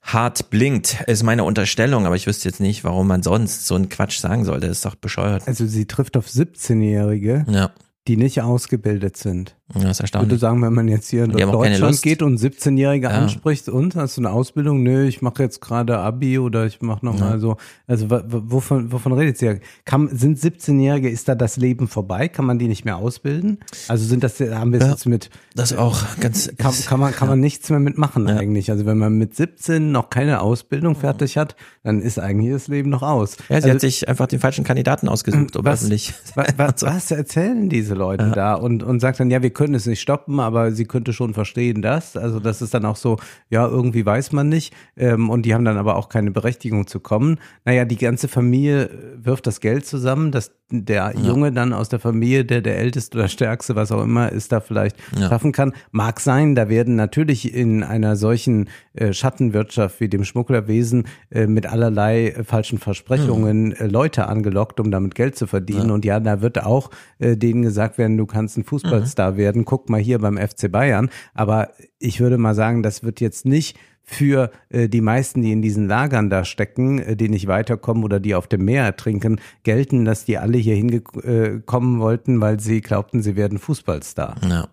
hart 0.07 0.51
blinkt, 0.51 1.03
ist 1.07 1.23
meine 1.23 1.45
Unterstellung, 1.45 2.07
aber 2.07 2.17
ich 2.17 2.27
wüsste 2.27 2.49
jetzt 2.49 2.61
nicht, 2.61 2.85
warum 2.85 3.09
man 3.09 3.23
sonst 3.23 3.67
so 3.67 3.75
einen 3.75 3.89
Quatsch 3.89 4.19
sagen 4.19 4.45
sollte. 4.45 4.69
Das 4.69 4.79
ist 4.79 4.85
doch 4.85 4.95
bescheuert. 4.95 5.47
Also 5.47 5.67
sie 5.67 5.87
trifft 5.87 6.17
auf 6.17 6.27
17-Jährige, 6.29 7.45
ja. 7.49 7.71
die 8.07 8.17
nicht 8.17 8.41
ausgebildet 8.41 9.17
sind. 9.17 9.56
Ja, 9.75 9.81
das 9.83 9.93
ist 9.93 10.01
erstaunlich. 10.01 10.29
Ich 10.29 10.31
würde 10.31 10.41
sagen, 10.41 10.63
wenn 10.63 10.73
man 10.73 10.87
jetzt 10.87 11.11
hier 11.11 11.25
in 11.25 11.33
Deutschland 11.33 12.01
geht 12.01 12.23
und 12.23 12.39
17-Jährige 12.39 13.09
ja. 13.09 13.13
anspricht 13.13 13.69
und 13.69 13.97
hast 13.97 14.17
du 14.17 14.21
eine 14.21 14.31
Ausbildung? 14.31 14.85
Nö, 14.85 15.07
ich 15.07 15.23
mache 15.23 15.43
jetzt 15.43 15.61
gerade 15.61 15.99
Abi 15.99 16.39
oder 16.39 16.67
ich 16.67 16.81
mache 16.83 17.05
nochmal 17.05 17.33
ja. 17.33 17.39
so. 17.39 17.57
Also 17.89 18.09
wovon, 18.09 18.93
wovon 18.93 19.13
redet 19.13 19.39
sie? 19.39 19.61
Kann, 19.85 20.09
sind 20.17 20.39
17-Jährige, 20.39 21.11
ist 21.11 21.29
da 21.29 21.35
das 21.35 21.57
Leben 21.57 21.89
vorbei? 21.89 22.29
Kann 22.29 22.45
man 22.45 22.61
die 22.61 22.69
nicht 22.69 22.85
mehr 22.85 22.97
ausbilden? 22.97 23.59
Also 23.89 24.05
sind 24.05 24.23
das, 24.23 24.39
haben 24.39 24.73
wir 24.73 24.79
ja, 24.79 24.91
jetzt 24.91 25.07
mit. 25.07 25.31
Das 25.57 25.77
auch 25.77 26.01
ganz. 26.21 26.49
Kann, 26.57 26.73
kann 26.87 27.01
man, 27.01 27.13
kann 27.13 27.27
man 27.27 27.41
nichts 27.41 27.69
mehr 27.69 27.81
mitmachen 27.81 28.29
eigentlich. 28.29 28.71
Also 28.71 28.87
wenn 28.87 28.99
man 28.99 29.19
mit 29.19 29.35
17 29.35 29.91
noch 29.91 30.11
keine 30.11 30.43
Ausbildung 30.43 30.95
fertig 30.95 31.37
hat, 31.37 31.57
dann 31.83 32.03
ist 32.03 32.21
eigentlich 32.21 32.53
das 32.53 32.69
Leben 32.69 32.91
noch 32.91 33.03
aus. 33.03 33.37
Ja, 33.37 33.45
sie 33.49 33.55
also, 33.55 33.71
hat 33.71 33.81
sich 33.81 34.09
einfach 34.09 34.29
den 34.29 34.39
falschen 34.39 34.63
Kandidaten 34.63 35.09
ausgesucht, 35.09 35.57
was, 35.59 35.83
öffentlich. 35.83 36.15
Was, 36.37 36.55
was, 36.57 36.83
was 36.83 37.11
erzählen 37.11 37.69
diese 37.69 37.95
Leute 37.95 38.31
da 38.33 38.55
und, 38.55 38.85
und 38.85 39.01
sagt 39.01 39.19
dann, 39.19 39.31
ja, 39.31 39.43
wir 39.43 39.56
können 39.57 39.75
es 39.75 39.87
nicht 39.87 40.03
stoppen, 40.03 40.39
aber 40.39 40.71
sie 40.71 40.85
könnte 40.85 41.15
schon 41.15 41.33
verstehen, 41.33 41.81
dass. 41.81 42.15
Also 42.15 42.41
das 42.41 42.61
ist 42.61 42.75
dann 42.75 42.85
auch 42.85 42.97
so, 42.97 43.17
ja, 43.49 43.67
irgendwie 43.67 44.05
weiß 44.05 44.33
man 44.33 44.51
nicht. 44.51 44.75
Ähm, 44.99 45.31
und 45.31 45.47
die 45.47 45.55
haben 45.55 45.65
dann 45.65 45.79
aber 45.79 45.97
auch 45.97 46.11
keine 46.11 46.31
Berechtigung 46.31 46.87
zu 46.87 47.01
kommen. 47.01 47.39
Naja, 47.65 47.87
die 47.87 47.97
ganze 47.97 48.29
Familie 48.29 48.91
wirft 49.17 49.47
das 49.47 49.61
Geld 49.61 49.87
zusammen, 49.87 50.31
dass 50.31 50.53
der 50.71 51.13
ja. 51.15 51.21
Junge 51.21 51.53
dann 51.53 51.73
aus 51.73 51.89
der 51.89 52.01
Familie, 52.01 52.45
der 52.45 52.61
der 52.61 52.79
Älteste 52.79 53.17
oder 53.19 53.29
Stärkste, 53.29 53.77
was 53.77 53.93
auch 53.93 54.03
immer 54.03 54.33
ist, 54.33 54.51
da 54.51 54.61
vielleicht 54.61 54.97
ja. 55.17 55.29
schaffen 55.29 55.53
kann. 55.53 55.73
Mag 55.93 56.19
sein, 56.19 56.57
da 56.57 56.69
werden 56.69 56.97
natürlich 56.97 57.55
in 57.55 57.85
einer 57.85 58.17
solchen 58.17 58.69
äh, 58.95 59.13
Schattenwirtschaft 59.13 60.01
wie 60.01 60.09
dem 60.09 60.25
Schmugglerwesen 60.25 61.07
äh, 61.31 61.47
mit 61.47 61.67
allerlei 61.67 62.31
äh, 62.31 62.45
falschen 62.45 62.79
Versprechungen 62.79 63.77
mhm. 63.79 63.91
Leute 63.91 64.27
angelockt, 64.27 64.81
um 64.81 64.91
damit 64.91 65.15
Geld 65.15 65.37
zu 65.37 65.47
verdienen. 65.47 65.89
Ja. 65.89 65.95
Und 65.95 66.05
ja, 66.05 66.19
da 66.19 66.43
wird 66.43 66.65
auch 66.65 66.91
äh, 67.19 67.37
denen 67.37 67.63
gesagt 67.63 67.97
werden, 67.97 68.17
du 68.17 68.27
kannst 68.27 68.59
ein 68.59 68.65
Fußballstar 68.65 69.33
mhm. 69.33 69.37
werden. 69.37 69.65
Guck 69.65 69.89
mal 69.89 70.01
hier 70.01 70.19
beim 70.19 70.37
FC 70.37 70.71
Bayern. 70.71 71.11
Aber 71.33 71.71
ich 72.01 72.19
würde 72.21 72.39
mal 72.39 72.55
sagen, 72.55 72.83
das 72.83 73.05
wird 73.05 73.21
jetzt 73.21 73.47
nicht 73.47 73.79
für 74.07 74.51
äh, 74.71 74.89
die 74.89 75.01
meisten, 75.01 75.43
die 75.43 75.53
in 75.53 75.63
diesen 75.63 75.89
Lagern 75.89 76.31
da 76.31 76.45
stecken, 76.45 77.01
äh, 77.01 77.17
die 77.17 77.29
nicht 77.29 77.49
weiterkommen 77.49 78.05
oder 78.05 78.21
die 78.21 78.35
auf 78.35 78.47
dem 78.47 78.65
Meer 78.65 78.85
ertrinken, 78.85 79.41
gelten, 79.65 80.05
dass 80.05 80.25
die 80.25 80.39
alle 80.39 80.59
hier 80.59 80.77
hingekommen 80.77 81.97
äh, 81.97 82.01
wollten, 82.01 82.41
weil 82.41 82.61
sie 82.61 82.81
glaubten, 82.81 83.23
sie 83.23 83.37
werden 83.37 83.59
Fußballstar. 83.59 84.37
Ja. 84.49 84.69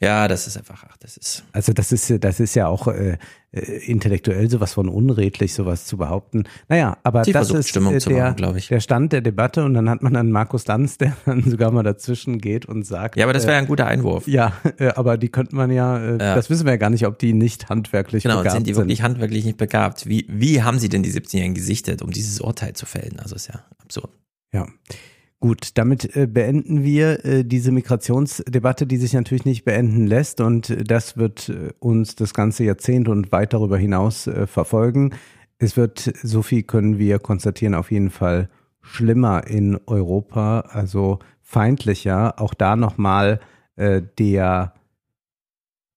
Ja, 0.00 0.28
das 0.28 0.46
ist 0.46 0.56
einfach, 0.56 0.84
ach, 0.88 0.96
das 0.98 1.16
ist. 1.16 1.44
Also 1.52 1.72
das 1.72 1.92
ist, 1.92 2.12
das 2.22 2.40
ist 2.40 2.54
ja 2.54 2.66
auch 2.66 2.88
äh, 2.88 3.18
äh 3.52 3.78
intellektuell 3.86 4.50
sowas 4.50 4.74
von 4.74 4.88
unredlich, 4.88 5.54
sowas 5.54 5.86
zu 5.86 5.96
behaupten. 5.96 6.44
Naja, 6.68 6.96
aber 7.02 7.24
Sie 7.24 7.32
das 7.32 7.50
ist 7.50 7.68
Stimmung 7.68 7.94
äh, 7.94 7.98
der, 7.98 8.34
machen, 8.38 8.62
der 8.68 8.80
Stand 8.80 9.12
der 9.12 9.20
Debatte 9.20 9.64
und 9.64 9.74
dann 9.74 9.88
hat 9.88 10.02
man 10.02 10.14
dann 10.14 10.30
Markus 10.30 10.66
Lanz, 10.66 10.98
der 10.98 11.16
dann 11.26 11.42
sogar 11.42 11.70
mal 11.70 11.82
dazwischen 11.82 12.38
geht 12.38 12.66
und 12.66 12.84
sagt. 12.86 13.16
Ja, 13.16 13.24
aber 13.24 13.32
das 13.32 13.44
wäre 13.44 13.54
ja 13.54 13.58
ein 13.58 13.66
guter 13.66 13.86
Einwurf. 13.86 14.26
Ja, 14.26 14.52
äh, 14.78 14.88
aber 14.88 15.16
die 15.16 15.28
könnte 15.28 15.56
man 15.56 15.70
ja, 15.70 15.98
äh, 15.98 16.10
ja, 16.12 16.34
das 16.34 16.50
wissen 16.50 16.64
wir 16.64 16.72
ja 16.72 16.78
gar 16.78 16.90
nicht, 16.90 17.06
ob 17.06 17.18
die 17.18 17.32
nicht 17.32 17.68
handwerklich 17.68 18.22
genau, 18.22 18.38
begabt 18.38 18.52
sind. 18.52 18.64
Genau, 18.64 18.74
sind 18.74 18.76
die 18.76 18.90
wirklich 18.90 19.02
handwerklich 19.02 19.44
nicht 19.44 19.58
begabt? 19.58 20.06
Wie, 20.06 20.26
wie 20.28 20.62
haben 20.62 20.78
sie 20.78 20.88
denn 20.88 21.02
die 21.02 21.12
17-Jährigen 21.12 21.54
gesichtet, 21.54 22.02
um 22.02 22.10
dieses 22.10 22.40
Urteil 22.40 22.74
zu 22.74 22.86
fällen? 22.86 23.18
Also 23.20 23.34
ist 23.34 23.48
ja 23.48 23.64
absurd. 23.80 24.10
Ja. 24.52 24.66
Gut, 25.42 25.76
damit 25.76 26.14
äh, 26.14 26.28
beenden 26.28 26.84
wir 26.84 27.24
äh, 27.24 27.44
diese 27.44 27.72
Migrationsdebatte, 27.72 28.86
die 28.86 28.96
sich 28.96 29.12
natürlich 29.12 29.44
nicht 29.44 29.64
beenden 29.64 30.06
lässt 30.06 30.40
und 30.40 30.70
äh, 30.70 30.84
das 30.84 31.16
wird 31.16 31.52
uns 31.80 32.14
das 32.14 32.32
ganze 32.32 32.62
Jahrzehnt 32.62 33.08
und 33.08 33.32
weit 33.32 33.52
darüber 33.52 33.76
hinaus 33.76 34.30
verfolgen. 34.46 35.16
Es 35.58 35.76
wird, 35.76 36.12
so 36.22 36.42
viel 36.42 36.62
können 36.62 36.96
wir 36.96 37.18
konstatieren, 37.18 37.74
auf 37.74 37.90
jeden 37.90 38.10
Fall 38.10 38.50
schlimmer 38.82 39.44
in 39.48 39.80
Europa, 39.86 40.60
also 40.60 41.18
feindlicher. 41.40 42.40
Auch 42.40 42.54
da 42.54 42.76
nochmal 42.76 43.40
der 43.76 44.74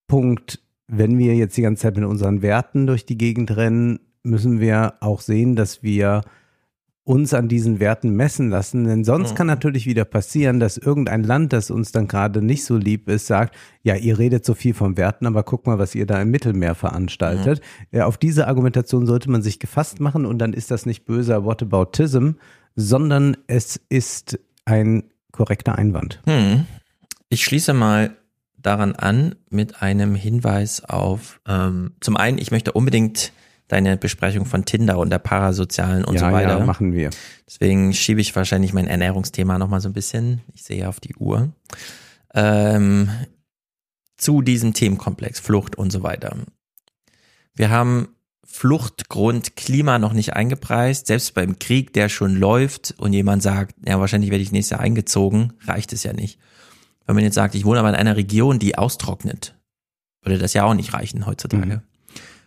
Punkt, 0.08 0.60
wenn 0.88 1.18
wir 1.20 1.36
jetzt 1.36 1.58
die 1.58 1.62
ganze 1.62 1.84
Zeit 1.84 1.98
mit 1.98 2.06
unseren 2.06 2.42
Werten 2.42 2.88
durch 2.88 3.06
die 3.06 3.18
Gegend 3.18 3.56
rennen, 3.56 4.00
müssen 4.24 4.60
wir 4.60 4.96
auch 5.02 5.20
sehen, 5.20 5.56
dass 5.56 5.84
wir 5.84 6.22
uns 7.06 7.36
an 7.36 7.48
diesen 7.48 7.80
Werten 7.80 8.10
messen 8.10 8.50
lassen. 8.50 8.84
Denn 8.86 9.04
sonst 9.04 9.32
mhm. 9.32 9.36
kann 9.36 9.48
natürlich 9.48 9.86
wieder 9.86 10.06
passieren, 10.06 10.60
dass 10.60 10.78
irgendein 10.78 11.24
Land, 11.24 11.54
das 11.54 11.70
uns 11.70 11.92
dann 11.92 12.08
gerade 12.08 12.42
nicht 12.42 12.66
so 12.66 12.76
lieb 12.76 13.08
ist, 13.08 13.28
sagt, 13.28 13.56
ja, 13.84 13.96
ihr 13.96 14.18
redet 14.18 14.44
so 14.44 14.56
viel 14.56 14.74
von 14.74 14.98
Werten, 14.98 15.28
aber 15.28 15.44
guck 15.44 15.68
mal, 15.68 15.78
was 15.78 15.94
ihr 15.94 16.08
da 16.08 16.20
im 16.20 16.32
Mittelmeer 16.32 16.74
veranstaltet. 16.74 17.62
Mhm. 17.92 18.02
Auf 18.02 18.18
diese 18.18 18.48
Argumentation 18.48 19.06
sollte 19.06 19.30
man 19.30 19.44
sich 19.44 19.60
gefasst 19.60 20.00
machen 20.00 20.26
und 20.26 20.40
dann 20.40 20.54
ist 20.54 20.72
das 20.72 20.88
nicht 20.88 21.06
böser 21.06 21.46
Whataboutism, 21.46 22.32
sondern 22.76 23.38
es 23.46 23.80
ist 23.88 24.40
ein 24.66 25.04
korrekter 25.32 25.78
Einwand. 25.78 26.22
Mhm. 26.26 26.66
Ich 27.30 27.44
schließe 27.44 27.74
mal 27.74 28.16
daran 28.58 28.96
an 28.96 29.36
mit 29.52 29.84
einem 29.84 30.16
Hinweis 30.16 30.84
auf, 30.84 31.40
ähm, 31.48 31.92
zum 32.00 32.18
einen, 32.18 32.40
ich 32.40 32.50
möchte 32.50 32.72
unbedingt 32.72 33.32
deine 33.68 33.98
Besprechung 33.98 34.46
von 34.46 34.66
Tinder 34.66 34.98
und 35.00 35.10
der 35.10 35.20
parasozialen 35.20 36.06
und 36.06 36.16
ja, 36.16 36.20
so 36.20 36.26
weiter. 36.32 36.60
Ja, 36.60 36.66
machen 36.66 36.94
wir. 36.94 37.10
Deswegen 37.48 37.94
schiebe 37.94 38.22
ich 38.22 38.36
wahrscheinlich 38.36 38.74
mein 38.74 38.88
Ernährungsthema 38.88 39.58
nochmal 39.58 39.82
so 39.82 39.90
ein 39.90 39.94
bisschen. 39.94 40.42
Ich 40.54 40.64
sehe 40.64 40.88
auf 40.88 41.00
die 41.00 41.16
Uhr. 41.16 41.50
Ähm, 42.34 43.10
zu 44.18 44.42
diesem 44.42 44.74
Themenkomplex, 44.74 45.40
Flucht 45.40 45.78
und 45.78 45.92
so 45.92 46.04
weiter. 46.04 46.36
Wir 47.56 47.70
haben 47.70 48.10
Fluchtgrund 48.44 49.56
Klima 49.56 50.00
noch 50.00 50.14
nicht 50.14 50.34
eingepreist. 50.34 51.08
Selbst 51.08 51.34
beim 51.34 51.60
Krieg, 51.60 51.94
der 51.94 52.10
schon 52.10 52.36
läuft 52.36 52.94
und 52.98 53.14
jemand 53.14 53.44
sagt, 53.44 53.76
ja, 53.86 54.00
wahrscheinlich 54.00 54.32
werde 54.32 54.44
ich 54.44 54.52
nächstes 54.52 54.72
Jahr 54.72 54.80
eingezogen, 54.80 55.54
reicht 55.66 55.92
es 55.92 56.04
ja 56.04 56.14
nicht. 56.14 56.40
Wenn 57.06 57.16
man 57.16 57.24
jetzt 57.24 57.36
sagt, 57.36 57.56
ich 57.56 57.66
wohne 57.66 57.80
aber 57.80 57.90
in 57.90 57.96
einer 57.96 58.16
Region, 58.16 58.60
die 58.60 58.78
austrocknet, 58.78 59.56
würde 60.22 60.38
das 60.38 60.54
ja 60.54 60.64
auch 60.64 60.74
nicht 60.74 60.94
reichen 60.94 61.26
heutzutage. 61.26 61.78
Mhm. 61.78 61.82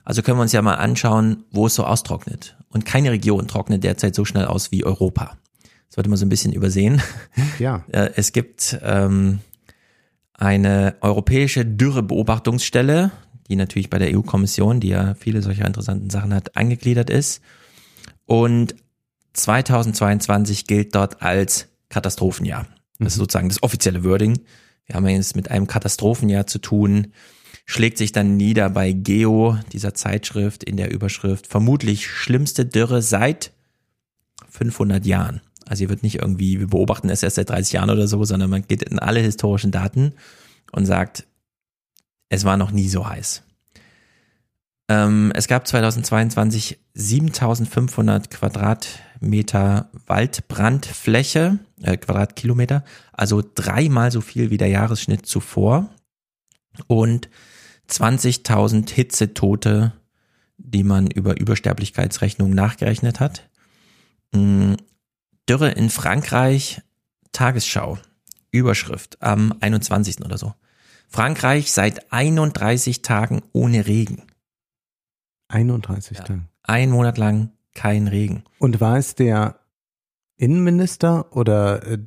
Also 0.08 0.22
können 0.22 0.38
wir 0.38 0.42
uns 0.42 0.52
ja 0.52 0.62
mal 0.62 0.76
anschauen, 0.76 1.44
wo 1.50 1.66
es 1.66 1.74
so 1.74 1.84
austrocknet. 1.84 2.56
Und 2.70 2.86
keine 2.86 3.10
Region 3.10 3.46
trocknet 3.46 3.84
derzeit 3.84 4.14
so 4.14 4.24
schnell 4.24 4.46
aus 4.46 4.72
wie 4.72 4.82
Europa. 4.82 5.36
Das 5.62 5.96
sollte 5.96 6.08
man 6.08 6.16
so 6.16 6.24
ein 6.24 6.30
bisschen 6.30 6.54
übersehen. 6.54 7.02
Ja. 7.58 7.84
Äh, 7.92 8.12
es 8.16 8.32
gibt 8.32 8.78
ähm, 8.82 9.40
eine 10.32 10.96
europäische 11.02 11.66
Dürrebeobachtungsstelle, 11.66 13.10
die 13.50 13.56
natürlich 13.56 13.90
bei 13.90 13.98
der 13.98 14.16
EU-Kommission, 14.16 14.80
die 14.80 14.88
ja 14.88 15.12
viele 15.12 15.42
solcher 15.42 15.66
interessanten 15.66 16.08
Sachen 16.08 16.32
hat, 16.32 16.56
angegliedert 16.56 17.10
ist. 17.10 17.42
Und 18.24 18.76
2022 19.34 20.66
gilt 20.66 20.94
dort 20.94 21.20
als 21.20 21.68
Katastrophenjahr. 21.90 22.66
Das 22.98 23.08
ist 23.08 23.18
mhm. 23.18 23.20
sozusagen 23.20 23.48
das 23.50 23.62
offizielle 23.62 24.04
Wording. 24.04 24.40
Wir 24.86 24.94
haben 24.94 25.06
jetzt 25.06 25.36
mit 25.36 25.50
einem 25.50 25.66
Katastrophenjahr 25.66 26.46
zu 26.46 26.60
tun, 26.60 27.08
schlägt 27.68 27.98
sich 27.98 28.12
dann 28.12 28.36
nieder 28.36 28.70
bei 28.70 28.92
Geo, 28.92 29.58
dieser 29.72 29.92
Zeitschrift, 29.92 30.64
in 30.64 30.78
der 30.78 30.90
Überschrift 30.90 31.46
vermutlich 31.46 32.08
schlimmste 32.08 32.64
Dürre 32.64 33.02
seit 33.02 33.52
500 34.50 35.04
Jahren. 35.04 35.42
Also 35.66 35.80
hier 35.80 35.90
wird 35.90 36.02
nicht 36.02 36.16
irgendwie, 36.16 36.58
wir 36.60 36.68
beobachten 36.68 37.10
es 37.10 37.22
erst 37.22 37.36
seit 37.36 37.50
30 37.50 37.74
Jahren 37.74 37.90
oder 37.90 38.08
so, 38.08 38.24
sondern 38.24 38.48
man 38.48 38.66
geht 38.66 38.82
in 38.82 38.98
alle 38.98 39.20
historischen 39.20 39.70
Daten 39.70 40.14
und 40.72 40.86
sagt, 40.86 41.26
es 42.30 42.44
war 42.44 42.56
noch 42.56 42.70
nie 42.70 42.88
so 42.88 43.06
heiß. 43.06 43.42
Ähm, 44.88 45.30
es 45.34 45.46
gab 45.46 45.68
2022 45.68 46.78
7500 46.94 48.30
Quadrat 48.30 48.88
Quadratmeter 49.18 49.90
Waldbrandfläche, 50.06 51.58
äh, 51.82 51.96
Quadratkilometer, 51.96 52.84
also 53.12 53.42
dreimal 53.54 54.10
so 54.10 54.20
viel 54.20 54.50
wie 54.50 54.56
der 54.56 54.68
Jahresschnitt 54.68 55.26
zuvor 55.26 55.88
und 56.86 57.28
20.000 57.90 58.90
Hitzetote, 58.90 59.92
die 60.58 60.84
man 60.84 61.06
über 61.10 61.38
Übersterblichkeitsrechnungen 61.38 62.54
nachgerechnet 62.54 63.20
hat. 63.20 63.48
Mm, 64.32 64.74
Dürre 65.48 65.70
in 65.70 65.88
Frankreich, 65.88 66.82
Tagesschau, 67.32 67.98
Überschrift 68.50 69.22
am 69.22 69.54
21. 69.60 70.24
oder 70.24 70.38
so. 70.38 70.54
Frankreich 71.08 71.72
seit 71.72 72.12
31 72.12 73.02
Tagen 73.02 73.42
ohne 73.52 73.86
Regen. 73.86 74.24
31 75.48 76.18
ja. 76.18 76.24
Tage. 76.24 76.42
Ein 76.62 76.90
Monat 76.90 77.16
lang 77.16 77.52
kein 77.74 78.08
Regen. 78.08 78.44
Und 78.58 78.80
war 78.80 78.98
es 78.98 79.14
der 79.14 79.57
Innenminister 80.38 81.26
oder 81.36 81.86
äh, 81.86 81.98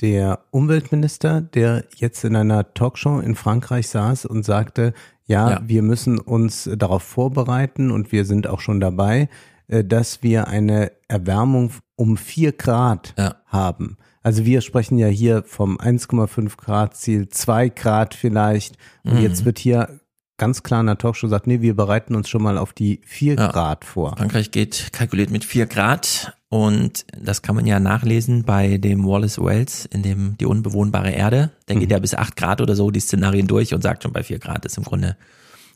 der 0.00 0.40
Umweltminister, 0.50 1.40
der 1.40 1.84
jetzt 1.96 2.22
in 2.24 2.36
einer 2.36 2.72
Talkshow 2.74 3.18
in 3.18 3.34
Frankreich 3.34 3.88
saß 3.88 4.26
und 4.26 4.44
sagte, 4.44 4.92
ja, 5.26 5.50
ja, 5.50 5.62
wir 5.66 5.82
müssen 5.82 6.18
uns 6.18 6.70
darauf 6.76 7.02
vorbereiten 7.02 7.90
und 7.90 8.12
wir 8.12 8.24
sind 8.24 8.46
auch 8.46 8.60
schon 8.60 8.80
dabei, 8.80 9.28
äh, 9.66 9.84
dass 9.84 10.22
wir 10.22 10.48
eine 10.48 10.92
Erwärmung 11.08 11.72
um 11.96 12.16
vier 12.16 12.52
Grad 12.52 13.14
ja. 13.18 13.36
haben. 13.46 13.96
Also 14.22 14.44
wir 14.44 14.60
sprechen 14.60 14.98
ja 14.98 15.06
hier 15.06 15.42
vom 15.46 15.78
1,5 15.78 16.56
Grad 16.58 16.96
Ziel, 16.96 17.28
zwei 17.30 17.70
Grad 17.70 18.14
vielleicht. 18.14 18.76
Und 19.02 19.14
mhm. 19.14 19.22
jetzt 19.22 19.44
wird 19.46 19.58
hier 19.58 20.00
ganz 20.38 20.62
klar 20.62 20.80
in 20.80 20.86
der 20.86 20.98
Talkshow 20.98 21.26
gesagt, 21.26 21.46
nee, 21.46 21.60
wir 21.60 21.74
bereiten 21.74 22.14
uns 22.14 22.28
schon 22.28 22.42
mal 22.42 22.56
auf 22.56 22.72
die 22.72 23.00
vier 23.04 23.34
ja. 23.34 23.48
Grad 23.48 23.84
vor. 23.84 24.16
Frankreich 24.16 24.50
geht 24.50 24.92
kalkuliert 24.92 25.30
mit 25.30 25.44
vier 25.44 25.66
Grad 25.66 26.32
und 26.48 27.04
das 27.20 27.42
kann 27.42 27.56
man 27.56 27.66
ja 27.66 27.80
nachlesen 27.80 28.44
bei 28.44 28.78
dem 28.78 29.04
Wallace 29.04 29.38
Wells 29.38 29.84
in 29.86 30.02
dem 30.02 30.38
die 30.38 30.46
unbewohnbare 30.46 31.10
Erde. 31.10 31.50
Der 31.68 31.76
mhm. 31.76 31.80
geht 31.80 31.90
ja 31.90 31.98
bis 31.98 32.14
acht 32.14 32.36
Grad 32.36 32.60
oder 32.60 32.74
so 32.74 32.90
die 32.90 33.00
Szenarien 33.00 33.46
durch 33.46 33.74
und 33.74 33.82
sagt 33.82 34.04
schon 34.04 34.12
bei 34.12 34.22
vier 34.22 34.38
Grad 34.38 34.64
ist 34.64 34.78
im 34.78 34.84
Grunde 34.84 35.16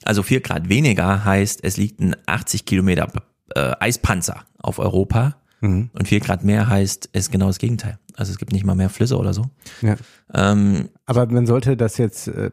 also 0.04 0.22
vier 0.22 0.40
Grad 0.40 0.68
weniger 0.68 1.24
heißt, 1.24 1.60
es 1.62 1.76
liegt 1.76 2.00
ein 2.00 2.16
80 2.26 2.64
Kilometer 2.64 3.08
äh, 3.54 3.72
Eispanzer 3.80 4.44
auf 4.58 4.78
Europa 4.78 5.36
mhm. 5.60 5.90
und 5.92 6.08
vier 6.08 6.20
Grad 6.20 6.44
mehr 6.44 6.68
heißt, 6.68 7.10
es 7.12 7.26
ist 7.26 7.30
genau 7.30 7.46
das 7.46 7.58
Gegenteil. 7.58 7.98
Also 8.14 8.32
es 8.32 8.38
gibt 8.38 8.52
nicht 8.52 8.64
mal 8.64 8.74
mehr 8.74 8.90
Flüsse 8.90 9.16
oder 9.16 9.32
so. 9.32 9.46
Ja. 9.80 9.96
Ähm, 10.34 10.88
Aber 11.06 11.26
man 11.26 11.46
sollte 11.46 11.76
das 11.76 11.96
jetzt 11.98 12.28
äh, 12.28 12.50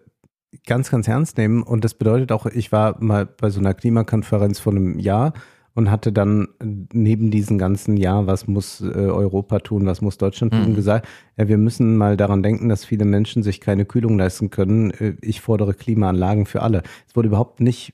ganz, 0.65 0.89
ganz 0.89 1.07
ernst 1.07 1.37
nehmen 1.37 1.63
und 1.63 1.83
das 1.83 1.93
bedeutet 1.93 2.31
auch, 2.31 2.45
ich 2.45 2.71
war 2.71 3.01
mal 3.01 3.25
bei 3.25 3.49
so 3.49 3.59
einer 3.59 3.73
Klimakonferenz 3.73 4.59
vor 4.59 4.73
einem 4.73 4.99
Jahr 4.99 5.33
und 5.75 5.91
hatte 5.91 6.11
dann 6.11 6.47
neben 6.59 7.31
diesem 7.31 7.57
ganzen 7.57 7.95
Jahr, 7.95 8.27
was 8.27 8.47
muss 8.47 8.81
äh, 8.81 8.85
Europa 8.85 9.59
tun, 9.59 9.85
was 9.85 10.01
muss 10.01 10.17
Deutschland 10.17 10.53
tun, 10.53 10.71
mhm. 10.71 10.75
gesagt, 10.75 11.07
ja, 11.37 11.47
wir 11.47 11.57
müssen 11.57 11.95
mal 11.95 12.17
daran 12.17 12.43
denken, 12.43 12.69
dass 12.69 12.83
viele 12.83 13.05
Menschen 13.05 13.43
sich 13.43 13.61
keine 13.61 13.85
Kühlung 13.85 14.17
leisten 14.17 14.49
können. 14.49 14.91
Äh, 14.91 15.15
ich 15.21 15.41
fordere 15.41 15.73
Klimaanlagen 15.73 16.45
für 16.45 16.63
alle. 16.63 16.83
Es 17.07 17.15
wurde 17.15 17.27
überhaupt 17.27 17.61
nicht 17.61 17.93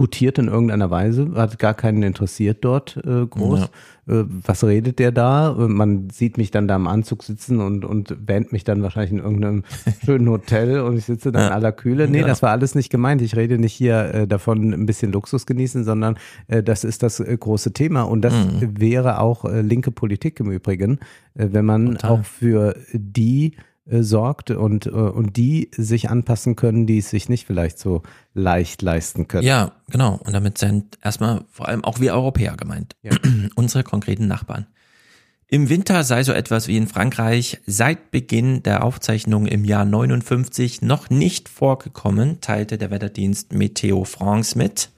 gutiert 0.00 0.38
in 0.38 0.48
irgendeiner 0.48 0.90
Weise, 0.90 1.32
hat 1.34 1.58
gar 1.58 1.74
keinen 1.74 2.02
interessiert 2.02 2.64
dort 2.64 2.96
äh, 3.04 3.26
groß. 3.26 3.68
Ja. 4.06 4.20
Äh, 4.20 4.24
was 4.46 4.64
redet 4.64 4.98
der 4.98 5.12
da? 5.12 5.50
Äh, 5.50 5.68
man 5.68 6.08
sieht 6.08 6.38
mich 6.38 6.50
dann 6.50 6.66
da 6.66 6.76
im 6.76 6.86
Anzug 6.86 7.22
sitzen 7.22 7.60
und, 7.60 7.84
und 7.84 8.16
wähnt 8.26 8.50
mich 8.50 8.64
dann 8.64 8.82
wahrscheinlich 8.82 9.12
in 9.12 9.18
irgendeinem 9.18 9.64
schönen 10.02 10.30
Hotel 10.30 10.80
und 10.80 10.96
ich 10.96 11.04
sitze 11.04 11.32
dann 11.32 11.42
ja. 11.42 11.48
in 11.48 11.52
aller 11.52 11.72
Kühle. 11.72 12.08
Nee, 12.08 12.20
ja. 12.20 12.26
das 12.26 12.40
war 12.40 12.50
alles 12.50 12.74
nicht 12.74 12.88
gemeint. 12.88 13.20
Ich 13.20 13.36
rede 13.36 13.58
nicht 13.58 13.74
hier 13.74 14.14
äh, 14.14 14.26
davon, 14.26 14.72
ein 14.72 14.86
bisschen 14.86 15.12
Luxus 15.12 15.44
genießen, 15.44 15.84
sondern 15.84 16.16
äh, 16.48 16.62
das 16.62 16.82
ist 16.82 17.02
das 17.02 17.20
äh, 17.20 17.36
große 17.38 17.74
Thema. 17.74 18.04
Und 18.04 18.22
das 18.22 18.32
mhm. 18.32 18.80
wäre 18.80 19.20
auch 19.20 19.44
äh, 19.44 19.60
linke 19.60 19.90
Politik 19.90 20.40
im 20.40 20.50
Übrigen, 20.50 20.98
äh, 21.34 21.48
wenn 21.52 21.66
man 21.66 21.92
Total. 21.92 22.10
auch 22.10 22.24
für 22.24 22.74
die 22.94 23.52
äh, 23.90 24.02
sorgt 24.02 24.50
und, 24.50 24.86
äh, 24.86 24.90
und 24.90 25.36
die 25.36 25.70
sich 25.76 26.10
anpassen 26.10 26.56
können, 26.56 26.86
die 26.86 26.98
es 26.98 27.10
sich 27.10 27.28
nicht 27.28 27.46
vielleicht 27.46 27.78
so 27.78 28.02
leicht 28.34 28.82
leisten 28.82 29.28
können. 29.28 29.46
Ja, 29.46 29.72
genau. 29.90 30.20
Und 30.24 30.32
damit 30.32 30.58
sind 30.58 30.98
erstmal 31.02 31.44
vor 31.50 31.68
allem 31.68 31.84
auch 31.84 32.00
wir 32.00 32.14
Europäer 32.14 32.56
gemeint. 32.56 32.96
Ja. 33.02 33.12
Unsere 33.54 33.84
konkreten 33.84 34.26
Nachbarn. 34.28 34.66
Im 35.52 35.68
Winter 35.68 36.04
sei 36.04 36.22
so 36.22 36.32
etwas 36.32 36.68
wie 36.68 36.76
in 36.76 36.86
Frankreich 36.86 37.58
seit 37.66 38.12
Beginn 38.12 38.62
der 38.62 38.84
Aufzeichnung 38.84 39.46
im 39.46 39.64
Jahr 39.64 39.84
59 39.84 40.80
noch 40.82 41.10
nicht 41.10 41.48
vorgekommen, 41.48 42.40
teilte 42.40 42.78
der 42.78 42.92
Wetterdienst 42.92 43.52
Meteo 43.52 44.04
France 44.04 44.56
mit. 44.56 44.90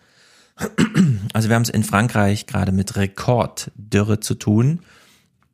Also 1.33 1.49
wir 1.49 1.57
haben 1.57 1.63
es 1.63 1.71
in 1.71 1.85
Frankreich 1.85 2.47
gerade 2.47 2.73
mit 2.73 2.97
Rekorddürre 2.97 4.21
zu 4.21 4.35
tun. 4.35 4.81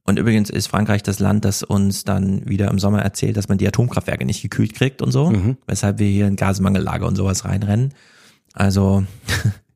Und 0.09 0.19
übrigens 0.19 0.49
ist 0.49 0.69
Frankreich 0.69 1.03
das 1.03 1.19
Land, 1.19 1.45
das 1.45 1.63
uns 1.63 2.03
dann 2.03 2.49
wieder 2.49 2.71
im 2.71 2.79
Sommer 2.79 3.03
erzählt, 3.03 3.37
dass 3.37 3.49
man 3.49 3.59
die 3.59 3.69
Atomkraftwerke 3.69 4.25
nicht 4.25 4.41
gekühlt 4.41 4.73
kriegt 4.73 5.03
und 5.03 5.13
so, 5.13 5.29
mhm. 5.29 5.59
weshalb 5.67 5.99
wir 5.99 6.09
hier 6.09 6.27
in 6.27 6.37
Gasmangellager 6.37 7.07
und 7.07 7.15
sowas 7.15 7.45
reinrennen. 7.45 7.93
Also, 8.55 9.05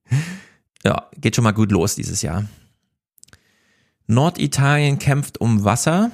ja, 0.85 1.11
geht 1.19 1.37
schon 1.37 1.45
mal 1.45 1.53
gut 1.53 1.71
los 1.71 1.97
dieses 1.97 2.23
Jahr. 2.23 2.47
Norditalien 4.07 4.99
kämpft 4.99 5.39
um 5.39 5.65
Wasser. 5.65 6.11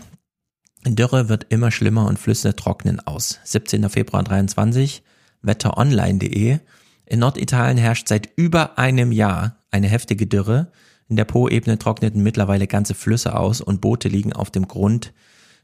Dürre 0.84 1.28
wird 1.28 1.46
immer 1.50 1.70
schlimmer 1.70 2.08
und 2.08 2.18
Flüsse 2.18 2.56
trocknen 2.56 2.98
aus. 2.98 3.38
17. 3.44 3.88
Februar 3.88 4.24
23, 4.24 5.04
wetteronline.de. 5.42 6.58
In 7.06 7.18
Norditalien 7.20 7.78
herrscht 7.78 8.08
seit 8.08 8.30
über 8.34 8.80
einem 8.80 9.12
Jahr 9.12 9.58
eine 9.70 9.86
heftige 9.86 10.26
Dürre. 10.26 10.72
In 11.08 11.16
der 11.16 11.24
Po-Ebene 11.24 11.78
trockneten 11.78 12.22
mittlerweile 12.22 12.66
ganze 12.66 12.94
Flüsse 12.94 13.36
aus 13.36 13.60
und 13.60 13.80
Boote 13.80 14.08
liegen 14.08 14.32
auf 14.32 14.50
dem 14.50 14.68
Grund 14.68 15.12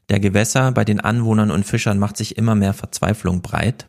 der 0.09 0.19
Gewässer. 0.19 0.71
Bei 0.71 0.85
den 0.85 0.99
Anwohnern 0.99 1.51
und 1.51 1.65
Fischern 1.65 1.99
macht 1.99 2.17
sich 2.17 2.37
immer 2.37 2.55
mehr 2.55 2.73
Verzweiflung 2.73 3.41
breit. 3.41 3.87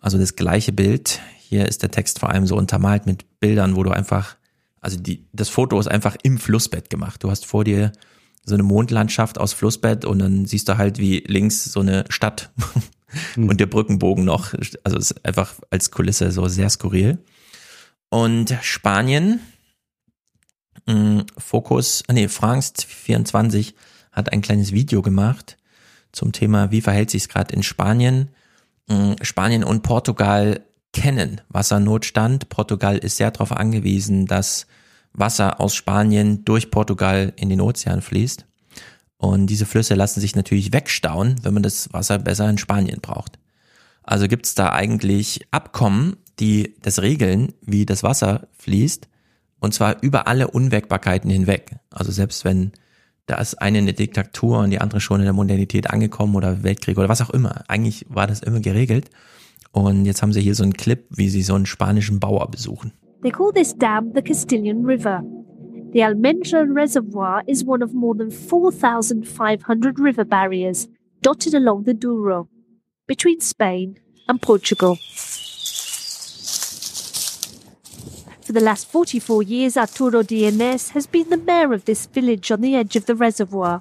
Also 0.00 0.18
das 0.18 0.36
gleiche 0.36 0.72
Bild. 0.72 1.20
Hier 1.38 1.66
ist 1.66 1.82
der 1.82 1.90
Text 1.90 2.18
vor 2.18 2.30
allem 2.30 2.46
so 2.46 2.56
untermalt 2.56 3.06
mit 3.06 3.40
Bildern, 3.40 3.76
wo 3.76 3.84
du 3.84 3.90
einfach, 3.90 4.36
also 4.80 4.98
die, 4.98 5.26
das 5.32 5.48
Foto 5.48 5.78
ist 5.78 5.86
einfach 5.86 6.16
im 6.22 6.38
Flussbett 6.38 6.90
gemacht. 6.90 7.22
Du 7.22 7.30
hast 7.30 7.46
vor 7.46 7.64
dir 7.64 7.92
so 8.44 8.54
eine 8.54 8.62
Mondlandschaft 8.62 9.38
aus 9.38 9.52
Flussbett 9.52 10.04
und 10.04 10.18
dann 10.18 10.44
siehst 10.44 10.68
du 10.68 10.76
halt 10.76 10.98
wie 10.98 11.24
links 11.26 11.64
so 11.64 11.80
eine 11.80 12.04
Stadt 12.08 12.50
hm. 13.34 13.48
und 13.48 13.60
der 13.60 13.66
Brückenbogen 13.66 14.24
noch. 14.24 14.54
Also 14.82 14.98
es 14.98 15.12
ist 15.12 15.24
einfach 15.24 15.54
als 15.70 15.90
Kulisse 15.90 16.32
so 16.32 16.48
sehr 16.48 16.68
skurril. 16.68 17.18
Und 18.10 18.56
Spanien, 18.62 19.40
Fokus, 21.38 22.04
ah, 22.08 22.12
nee, 22.12 22.28
France 22.28 22.74
24 22.86 23.74
hat 24.12 24.32
ein 24.32 24.42
kleines 24.42 24.72
Video 24.72 25.02
gemacht 25.02 25.56
zum 26.12 26.32
Thema, 26.32 26.70
wie 26.70 26.80
verhält 26.80 27.10
sich 27.10 27.22
es 27.24 27.28
gerade 27.28 27.54
in 27.54 27.62
Spanien. 27.62 28.30
Mm, 28.86 29.12
Spanien 29.22 29.64
und 29.64 29.82
Portugal 29.82 30.60
kennen 30.92 31.40
Wassernotstand. 31.48 32.48
Portugal 32.48 32.98
ist 32.98 33.16
sehr 33.16 33.30
darauf 33.30 33.52
angewiesen, 33.52 34.26
dass 34.26 34.66
Wasser 35.12 35.60
aus 35.60 35.74
Spanien 35.74 36.44
durch 36.44 36.70
Portugal 36.70 37.32
in 37.36 37.48
den 37.48 37.60
Ozean 37.60 38.02
fließt. 38.02 38.46
Und 39.16 39.46
diese 39.46 39.66
Flüsse 39.66 39.94
lassen 39.94 40.20
sich 40.20 40.36
natürlich 40.36 40.72
wegstauen, 40.72 41.36
wenn 41.42 41.54
man 41.54 41.62
das 41.62 41.92
Wasser 41.92 42.18
besser 42.18 42.48
in 42.48 42.58
Spanien 42.58 43.00
braucht. 43.00 43.38
Also 44.02 44.28
gibt 44.28 44.46
es 44.46 44.54
da 44.54 44.72
eigentlich 44.72 45.46
Abkommen, 45.50 46.16
die 46.40 46.74
das 46.82 47.00
regeln, 47.00 47.54
wie 47.62 47.86
das 47.86 48.02
Wasser 48.02 48.48
fließt. 48.58 49.08
Und 49.60 49.74
zwar 49.74 50.02
über 50.02 50.26
alle 50.26 50.48
Unwägbarkeiten 50.48 51.30
hinweg. 51.30 51.76
Also 51.90 52.12
selbst 52.12 52.44
wenn 52.44 52.72
da 53.26 53.36
ist 53.36 53.54
eine 53.54 53.78
eine 53.78 53.94
Diktatur 53.94 54.58
und 54.58 54.70
die 54.70 54.80
andere 54.80 55.00
schon 55.00 55.20
in 55.20 55.24
der 55.24 55.32
Modernität 55.32 55.90
angekommen 55.90 56.34
oder 56.34 56.62
Weltkrieg 56.62 56.98
oder 56.98 57.08
was 57.08 57.22
auch 57.22 57.30
immer. 57.30 57.64
Eigentlich 57.68 58.04
war 58.08 58.26
das 58.26 58.40
immer 58.40 58.60
geregelt. 58.60 59.10
Und 59.72 60.04
jetzt 60.04 60.22
haben 60.22 60.32
sie 60.32 60.42
hier 60.42 60.54
so 60.54 60.62
einen 60.62 60.74
Clip, 60.74 61.04
wie 61.10 61.28
sie 61.28 61.42
so 61.42 61.54
einen 61.54 61.66
spanischen 61.66 62.20
Bauer 62.20 62.50
besuchen. 62.50 62.92
They 63.22 63.30
call 63.30 63.52
this 63.52 63.74
dam 63.76 64.12
the 64.14 64.22
Castilian 64.22 64.84
River. 64.84 65.22
The 65.94 66.04
Almenja 66.04 66.64
Reservoir 66.68 67.42
is 67.46 67.64
one 67.66 67.82
of 67.82 67.92
more 67.92 68.16
than 68.16 68.30
4,500 68.30 69.98
river 69.98 70.24
barriers 70.24 70.88
dotted 71.22 71.54
along 71.54 71.84
the 71.86 71.94
Douro, 71.94 72.48
between 73.06 73.40
Spain 73.40 73.98
and 74.28 74.40
Portugal. 74.40 74.98
For 78.44 78.52
the 78.52 78.60
last 78.60 78.86
44 78.90 79.42
years, 79.42 79.76
Arturo 79.78 80.22
Dienes 80.22 80.90
has 80.90 81.06
been 81.06 81.30
the 81.30 81.38
mayor 81.38 81.72
of 81.72 81.86
this 81.86 82.04
village 82.04 82.50
on 82.50 82.60
the 82.60 82.76
edge 82.76 82.94
of 82.94 83.06
the 83.06 83.14
reservoir. 83.14 83.80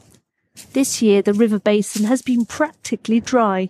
This 0.72 1.02
year, 1.02 1.22
the 1.22 1.34
river 1.34 1.60
basin 1.60 2.06
has 2.06 2.22
been 2.22 2.46
practically 2.46 3.20
dry. 3.20 3.70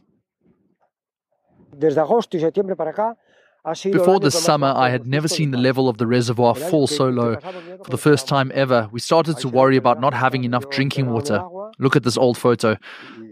Before 3.91 4.19
this 4.19 4.43
summer, 4.43 4.71
I 4.75 4.89
had 4.89 5.07
never 5.07 5.27
seen 5.27 5.49
the 5.49 5.57
level 5.57 5.89
of 5.89 5.97
the 5.97 6.05
reservoir 6.05 6.53
fall 6.53 6.85
so 6.85 7.09
low. 7.09 7.37
For 7.37 7.89
the 7.89 7.97
first 7.97 8.27
time 8.27 8.51
ever, 8.53 8.87
we 8.91 8.99
started 8.99 9.37
to 9.37 9.47
worry 9.47 9.77
about 9.77 9.99
not 9.99 10.13
having 10.13 10.43
enough 10.43 10.69
drinking 10.69 11.09
water. 11.09 11.43
Look 11.79 11.95
at 11.95 12.03
this 12.03 12.17
old 12.17 12.37
photo. 12.37 12.77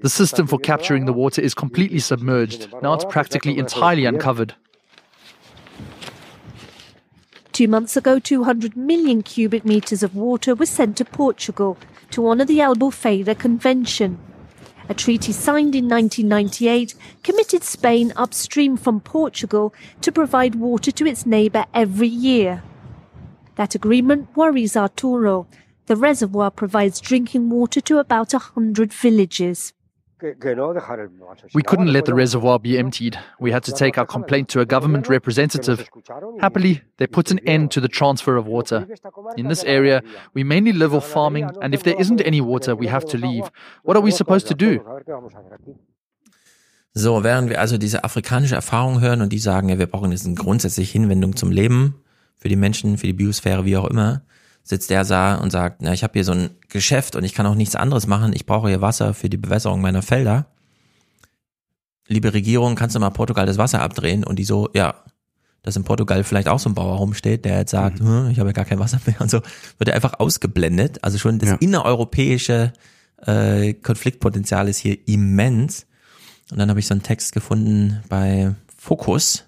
The 0.02 0.10
system 0.10 0.48
for 0.48 0.58
capturing 0.58 1.06
the 1.06 1.14
water 1.14 1.42
is 1.42 1.54
completely 1.54 2.00
submerged. 2.00 2.74
Now 2.82 2.94
it's 2.94 3.06
practically 3.06 3.60
entirely 3.60 4.06
uncovered. 4.06 4.56
Two 7.52 7.68
months 7.68 7.98
ago, 7.98 8.18
200 8.18 8.78
million 8.78 9.22
cubic 9.22 9.66
meters 9.66 10.04
of 10.04 10.16
water 10.16 10.56
was 10.56 10.70
sent 10.70 10.96
to 10.98 11.06
Portugal 11.06 11.78
to 12.12 12.28
honour 12.28 12.46
the 12.46 12.60
Albufeira 12.60 13.38
Convention. 13.38 14.20
A 14.88 14.94
treaty 14.94 15.34
signed 15.34 15.76
in 15.76 15.90
1998 15.90 16.96
committed 17.24 17.64
Spain 17.64 18.14
upstream 18.16 18.78
from 18.78 19.02
Portugal 19.02 19.74
to 20.00 20.12
provide 20.12 20.56
water 20.56 20.92
to 20.92 21.06
its 21.06 21.26
neighbour 21.26 21.66
every 21.74 22.08
year. 22.08 22.64
That 23.56 23.76
agreement 23.76 24.36
worries 24.36 24.78
Arturo. 24.78 25.46
The 25.88 25.98
reservoir 25.98 26.52
provides 26.52 27.02
drinking 27.02 27.50
water 27.50 27.82
to 27.82 28.00
about 28.00 28.34
a 28.34 28.40
hundred 28.40 28.94
villages. 28.94 29.74
We 31.54 31.64
couldn't 31.64 31.92
let 31.92 32.06
the 32.06 32.14
reservoir 32.14 32.60
be 32.60 32.78
emptied. 32.78 33.18
We 33.40 33.52
had 33.52 33.64
to 33.64 33.72
take 33.72 33.98
our 33.98 34.06
complaint 34.06 34.50
to 34.50 34.60
a 34.60 34.66
government 34.66 35.10
representative. 35.10 35.90
Happily, 36.40 36.82
they 36.98 37.08
put 37.08 37.32
an 37.32 37.40
end 37.40 37.72
to 37.72 37.82
the 37.82 37.88
transfer 37.88 38.38
of 38.38 38.46
water. 38.46 38.88
In 39.36 39.48
this 39.48 39.64
area, 39.64 40.02
we 40.34 40.44
mainly 40.44 40.74
live 40.74 40.94
off 40.94 41.08
farming, 41.08 41.50
and 41.62 41.74
if 41.74 41.84
there 41.84 42.00
isn't 42.00 42.22
any 42.22 42.42
water, 42.42 42.76
we 42.76 42.88
have 42.88 43.06
to 43.06 43.18
leave. 43.18 43.50
What 43.84 43.98
are 43.98 44.04
we 44.04 44.12
supposed 44.12 44.48
to 44.48 44.54
do? 44.54 44.80
So, 46.94 47.24
während 47.24 47.50
wir 47.50 47.60
also 47.62 47.78
diese 47.78 48.04
afrikanische 48.04 48.56
Erfahrung 48.56 49.00
hören 49.00 49.22
und 49.22 49.32
die 49.32 49.40
sagen, 49.40 49.70
ja, 49.70 49.80
wir 49.80 49.88
brauchen 49.88 50.12
jetzt 50.12 50.26
eine 50.26 50.36
grundsätzliche 50.36 50.92
Hinwendung 50.92 51.38
zum 51.38 51.50
Leben, 51.50 51.96
für 52.38 52.50
die 52.50 52.58
Menschen, 52.58 52.98
für 52.98 53.08
die 53.08 53.14
Biosphäre, 53.14 53.66
wie 53.66 53.78
auch 53.78 53.90
immer, 53.90 54.24
sitzt 54.64 54.90
der 54.90 55.04
da 55.04 55.36
und 55.36 55.52
sagt, 55.52 55.82
na, 55.82 55.94
ich 55.94 56.04
habe 56.04 56.14
hier 56.14 56.24
so 56.24 56.34
ein 56.34 56.52
Geschäft 56.70 57.16
und 57.16 57.24
ich 57.24 57.34
kann 57.34 57.46
auch 57.46 57.56
nichts 57.56 57.76
anderes 57.76 58.08
machen, 58.08 58.34
ich 58.34 58.46
brauche 58.46 58.70
hier 58.70 58.82
Wasser 58.82 59.14
für 59.14 59.30
die 59.30 59.38
Bewässerung 59.38 59.82
meiner 59.82 60.02
Felder. 60.02 60.48
Liebe 62.08 62.34
Regierung, 62.34 62.76
kannst 62.76 62.96
du 62.96 63.00
mal 63.00 63.10
Portugal 63.10 63.46
das 63.46 63.58
Wasser 63.58 63.82
abdrehen? 63.82 64.24
Und 64.24 64.38
die 64.38 64.44
so, 64.44 64.70
ja, 64.74 64.96
dass 65.64 65.76
in 65.76 65.84
Portugal 65.84 66.24
vielleicht 66.24 66.48
auch 66.48 66.60
so 66.60 66.70
ein 66.70 66.76
Bauer 66.76 66.98
rumsteht, 66.98 67.46
der 67.46 67.60
jetzt 67.60 67.72
sagt, 67.72 68.02
mhm. 68.02 68.08
hm, 68.08 68.30
ich 68.32 68.40
habe 68.40 68.50
ja 68.50 68.54
gar 68.54 68.66
kein 68.66 68.80
Wasser 68.80 69.00
mehr 69.06 69.22
und 69.22 69.30
so, 69.30 69.42
wird 69.78 69.90
er 69.90 69.96
einfach 69.96 70.20
ausgeblendet. 70.20 71.04
Also 71.04 71.18
schon 71.18 71.40
das 71.40 71.50
ja. 71.50 71.56
innereuropäische 71.60 72.74
äh, 73.26 73.74
Konfliktpotenzial 73.74 74.68
ist 74.68 74.78
hier 74.78 74.98
immens. 75.08 75.86
Und 76.52 76.60
dann 76.60 76.70
habe 76.70 76.80
ich 76.80 76.88
so 76.88 76.94
einen 76.94 77.04
Text 77.04 77.32
gefunden 77.32 78.04
bei 78.10 78.56
Focus, 78.76 79.46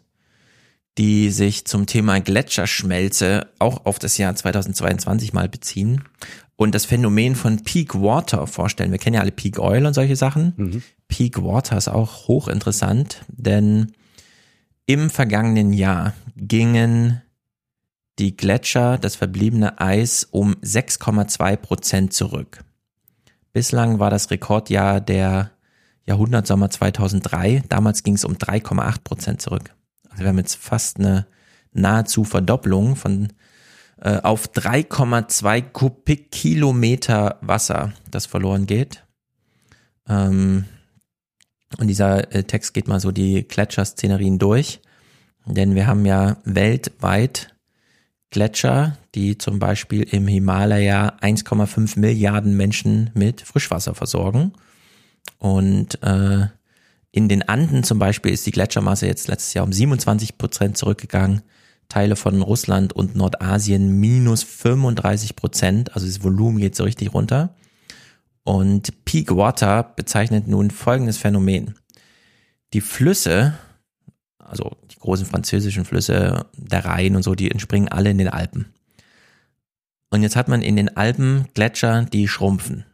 die 0.97 1.31
sich 1.31 1.65
zum 1.65 1.85
Thema 1.85 2.19
Gletscherschmelze 2.19 3.47
auch 3.59 3.85
auf 3.85 3.99
das 3.99 4.17
Jahr 4.17 4.35
2022 4.35 5.33
mal 5.33 5.49
beziehen 5.49 6.03
und 6.55 6.75
das 6.75 6.85
Phänomen 6.85 7.35
von 7.35 7.63
Peak 7.63 7.95
Water 7.95 8.45
vorstellen. 8.47 8.91
Wir 8.91 8.99
kennen 8.99 9.15
ja 9.15 9.21
alle 9.21 9.31
Peak 9.31 9.59
Oil 9.59 9.85
und 9.85 9.93
solche 9.93 10.15
Sachen. 10.15 10.53
Mhm. 10.55 10.83
Peak 11.07 11.41
Water 11.43 11.77
ist 11.77 11.87
auch 11.87 12.27
hochinteressant, 12.27 13.21
denn 13.27 13.93
im 14.85 15.09
vergangenen 15.09 15.73
Jahr 15.73 16.13
gingen 16.35 17.21
die 18.19 18.37
Gletscher, 18.37 18.97
das 18.97 19.15
verbliebene 19.15 19.79
Eis, 19.81 20.27
um 20.29 20.53
6,2 20.55 21.55
Prozent 21.57 22.13
zurück. 22.13 22.63
Bislang 23.53 23.99
war 23.99 24.09
das 24.09 24.29
Rekordjahr 24.29 25.01
der 25.01 25.51
Jahrhundertsommer 26.05 26.69
2003. 26.69 27.63
Damals 27.69 28.03
ging 28.03 28.15
es 28.15 28.25
um 28.25 28.33
3,8 28.33 29.03
Prozent 29.03 29.41
zurück. 29.41 29.73
Also 30.13 30.23
wir 30.23 30.29
haben 30.29 30.37
jetzt 30.37 30.55
fast 30.55 30.99
eine 30.99 31.27
nahezu 31.73 32.23
Verdopplung 32.23 32.95
von 32.95 33.33
äh, 34.01 34.19
auf 34.21 34.47
3,2 34.47 35.61
Kubikkilometer 35.61 37.37
Wasser, 37.41 37.93
das 38.09 38.25
verloren 38.25 38.65
geht. 38.65 39.03
Ähm, 40.07 40.65
und 41.77 41.87
dieser 41.87 42.33
äh, 42.33 42.43
Text 42.43 42.73
geht 42.73 42.87
mal 42.87 42.99
so 42.99 43.11
die 43.11 43.47
Gletscherszenerien 43.47 44.39
durch, 44.39 44.81
denn 45.45 45.75
wir 45.75 45.87
haben 45.87 46.05
ja 46.05 46.37
weltweit 46.43 47.53
Gletscher, 48.29 48.97
die 49.13 49.37
zum 49.37 49.59
Beispiel 49.59 50.03
im 50.03 50.27
Himalaya 50.27 51.17
1,5 51.21 51.99
Milliarden 51.99 52.57
Menschen 52.57 53.11
mit 53.13 53.41
Frischwasser 53.41 53.93
versorgen. 53.93 54.53
Und 55.37 56.01
äh, 56.01 56.47
in 57.15 57.29
den 57.29 57.47
Anden 57.47 57.83
zum 57.83 57.99
Beispiel 57.99 58.33
ist 58.33 58.45
die 58.47 58.51
Gletschermasse 58.51 59.05
jetzt 59.05 59.27
letztes 59.27 59.53
Jahr 59.53 59.65
um 59.65 59.71
27 59.71 60.39
Prozent 60.39 60.77
zurückgegangen. 60.77 61.43
Teile 61.87 62.15
von 62.15 62.41
Russland 62.41 62.91
und 62.91 63.15
Nordasien 63.15 63.99
minus 63.99 64.41
35 64.41 65.35
Prozent. 65.35 65.93
Also 65.93 66.07
das 66.07 66.23
Volumen 66.23 66.57
geht 66.57 66.75
so 66.75 66.83
richtig 66.83 67.13
runter. 67.13 67.55
Und 68.43 69.05
Peak 69.05 69.35
Water 69.35 69.83
bezeichnet 69.83 70.47
nun 70.47 70.71
folgendes 70.71 71.17
Phänomen. 71.17 71.75
Die 72.73 72.81
Flüsse, 72.81 73.53
also 74.39 74.75
die 74.91 74.99
großen 74.99 75.27
französischen 75.27 75.85
Flüsse, 75.85 76.47
der 76.57 76.83
Rhein 76.83 77.15
und 77.15 77.21
so, 77.21 77.35
die 77.35 77.51
entspringen 77.51 77.89
alle 77.89 78.09
in 78.09 78.17
den 78.17 78.29
Alpen. 78.29 78.73
Und 80.09 80.23
jetzt 80.23 80.35
hat 80.35 80.47
man 80.47 80.63
in 80.63 80.75
den 80.75 80.97
Alpen 80.97 81.45
Gletscher, 81.53 82.05
die 82.05 82.27
schrumpfen. 82.27 82.85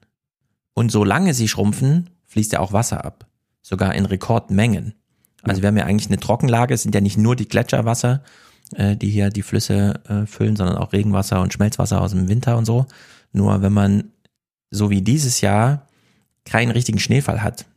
Und 0.73 0.91
solange 0.91 1.33
sie 1.33 1.47
schrumpfen, 1.47 2.09
fließt 2.25 2.51
ja 2.51 2.59
auch 2.59 2.73
Wasser 2.73 3.05
ab 3.05 3.28
sogar 3.69 3.93
in 3.93 4.05
Rekordmengen. 4.05 4.95
Also 5.43 5.61
wir 5.61 5.67
haben 5.67 5.77
ja 5.77 5.85
eigentlich 5.85 6.09
eine 6.09 6.19
Trockenlage, 6.19 6.73
es 6.73 6.81
sind 6.81 6.95
ja 6.95 7.01
nicht 7.01 7.17
nur 7.17 7.35
die 7.35 7.47
Gletscherwasser, 7.47 8.23
äh, 8.75 8.97
die 8.97 9.09
hier 9.09 9.29
die 9.29 9.43
Flüsse 9.43 10.01
äh, 10.09 10.25
füllen, 10.25 10.55
sondern 10.55 10.77
auch 10.77 10.91
Regenwasser 10.91 11.39
und 11.41 11.53
Schmelzwasser 11.53 12.01
aus 12.01 12.11
dem 12.11 12.27
Winter 12.27 12.57
und 12.57 12.65
so. 12.65 12.87
Nur 13.31 13.61
wenn 13.61 13.71
man 13.71 14.05
so 14.71 14.89
wie 14.89 15.03
dieses 15.03 15.41
Jahr 15.41 15.87
keinen 16.45 16.71
richtigen 16.71 16.99
Schneefall 16.99 17.43
hat, 17.43 17.67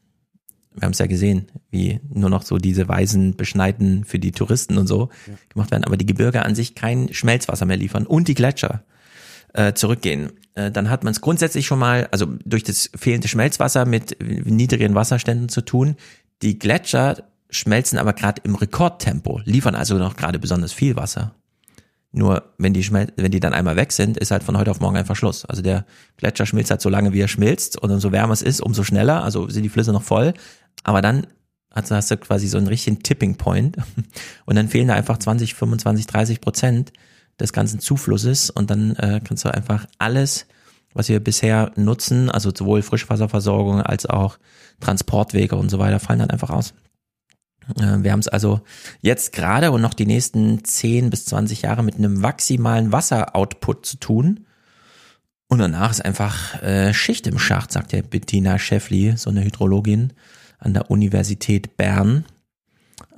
wir 0.74 0.86
haben 0.86 0.92
es 0.92 0.98
ja 0.98 1.06
gesehen, 1.06 1.48
wie 1.70 2.00
nur 2.08 2.30
noch 2.30 2.42
so 2.42 2.56
diese 2.56 2.88
Weisen 2.88 3.36
beschneiten 3.36 4.04
für 4.04 4.18
die 4.18 4.32
Touristen 4.32 4.78
und 4.78 4.86
so 4.86 5.10
ja. 5.26 5.34
gemacht 5.50 5.70
werden, 5.70 5.84
aber 5.84 5.98
die 5.98 6.06
Gebirge 6.06 6.42
an 6.42 6.54
sich 6.54 6.74
kein 6.74 7.12
Schmelzwasser 7.12 7.66
mehr 7.66 7.76
liefern 7.76 8.06
und 8.06 8.28
die 8.28 8.34
Gletscher 8.34 8.82
äh, 9.52 9.74
zurückgehen. 9.74 10.32
Äh, 10.54 10.70
dann 10.70 10.90
hat 10.90 11.04
man 11.04 11.12
es 11.12 11.20
grundsätzlich 11.20 11.66
schon 11.66 11.78
mal, 11.78 12.08
also 12.10 12.26
durch 12.44 12.62
das 12.62 12.90
fehlende 12.96 13.28
Schmelzwasser 13.28 13.84
mit 13.84 14.16
niedrigen 14.20 14.94
Wasserständen 14.94 15.48
zu 15.48 15.62
tun. 15.62 15.96
Die 16.42 16.58
Gletscher 16.58 17.24
schmelzen 17.50 17.98
aber 17.98 18.12
gerade 18.12 18.42
im 18.44 18.54
Rekordtempo, 18.54 19.40
liefern 19.44 19.74
also 19.74 19.98
noch 19.98 20.16
gerade 20.16 20.38
besonders 20.38 20.72
viel 20.72 20.96
Wasser. 20.96 21.34
Nur 22.14 22.52
wenn 22.58 22.74
die, 22.74 22.84
schmel 22.84 23.10
wenn 23.16 23.30
die 23.30 23.40
dann 23.40 23.54
einmal 23.54 23.76
weg 23.76 23.90
sind, 23.92 24.18
ist 24.18 24.30
halt 24.30 24.42
von 24.42 24.58
heute 24.58 24.70
auf 24.70 24.80
morgen 24.80 24.98
einfach 24.98 25.16
Schluss. 25.16 25.46
Also 25.46 25.62
der 25.62 25.86
Gletscher 26.18 26.44
schmilzt 26.44 26.70
halt 26.70 26.82
so 26.82 26.90
lange, 26.90 27.14
wie 27.14 27.20
er 27.20 27.28
schmilzt 27.28 27.78
und 27.78 27.90
umso 27.90 28.12
wärmer 28.12 28.34
es 28.34 28.42
ist, 28.42 28.60
umso 28.60 28.84
schneller, 28.84 29.24
also 29.24 29.48
sind 29.48 29.62
die 29.62 29.70
Flüsse 29.70 29.92
noch 29.92 30.02
voll. 30.02 30.34
Aber 30.84 31.00
dann 31.00 31.26
hast 31.70 32.10
du 32.10 32.16
quasi 32.18 32.48
so 32.48 32.58
einen 32.58 32.66
richtigen 32.66 33.02
Tipping 33.02 33.36
Point 33.36 33.76
und 34.44 34.56
dann 34.56 34.68
fehlen 34.68 34.88
da 34.88 34.94
einfach 34.94 35.18
20, 35.18 35.54
25, 35.54 36.06
30 36.06 36.40
Prozent 36.42 36.92
des 37.42 37.52
ganzen 37.52 37.80
Zuflusses 37.80 38.48
und 38.48 38.70
dann 38.70 38.96
äh, 38.96 39.20
kannst 39.22 39.44
du 39.44 39.52
einfach 39.52 39.86
alles, 39.98 40.46
was 40.94 41.08
wir 41.08 41.20
bisher 41.20 41.72
nutzen, 41.76 42.30
also 42.30 42.52
sowohl 42.54 42.82
Frischwasserversorgung 42.82 43.82
als 43.82 44.06
auch 44.06 44.38
Transportwege 44.80 45.56
und 45.56 45.68
so 45.68 45.78
weiter, 45.78 46.00
fallen 46.00 46.20
dann 46.20 46.30
einfach 46.30 46.50
aus. 46.50 46.74
Äh, 47.76 48.02
wir 48.02 48.12
haben 48.12 48.20
es 48.20 48.28
also 48.28 48.60
jetzt 49.00 49.32
gerade 49.32 49.70
und 49.72 49.82
noch 49.82 49.94
die 49.94 50.06
nächsten 50.06 50.64
10 50.64 51.10
bis 51.10 51.26
20 51.26 51.62
Jahre 51.62 51.82
mit 51.82 51.96
einem 51.96 52.14
maximalen 52.14 52.92
Wasseroutput 52.92 53.84
zu 53.84 53.96
tun. 53.98 54.46
Und 55.48 55.58
danach 55.58 55.90
ist 55.90 56.04
einfach 56.04 56.62
äh, 56.62 56.94
Schicht 56.94 57.26
im 57.26 57.38
Schacht, 57.38 57.72
sagt 57.72 57.92
der 57.92 58.02
Bettina 58.02 58.58
Schäffli, 58.58 59.16
so 59.16 59.28
eine 59.28 59.44
Hydrologin 59.44 60.14
an 60.58 60.72
der 60.72 60.90
Universität 60.90 61.76
Bern. 61.76 62.24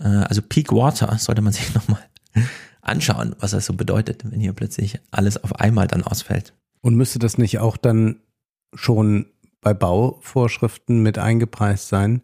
Äh, 0.01 0.09
also 0.09 0.43
Peak 0.43 0.73
Water 0.73 1.17
sollte 1.19 1.43
man 1.43 1.53
sich 1.53 1.75
nochmal 1.75 2.03
anschauen, 2.85 3.35
was 3.39 3.53
das 3.53 3.67
so 3.67 3.75
bedeutet, 3.75 4.25
wenn 4.31 4.41
hier 4.41 4.53
plötzlich 4.53 5.01
alles 5.11 5.43
auf 5.43 5.57
einmal 5.57 5.87
dann 5.87 6.03
ausfällt. 6.03 6.55
Und 6.81 6.97
müsste 6.97 7.19
das 7.19 7.39
nicht 7.39 7.59
auch 7.59 7.77
dann 7.77 8.17
schon 8.75 9.27
bei 9.61 9.75
Bauvorschriften 9.75 11.03
mit 11.03 11.19
eingepreist 11.19 11.89
sein? 11.89 12.23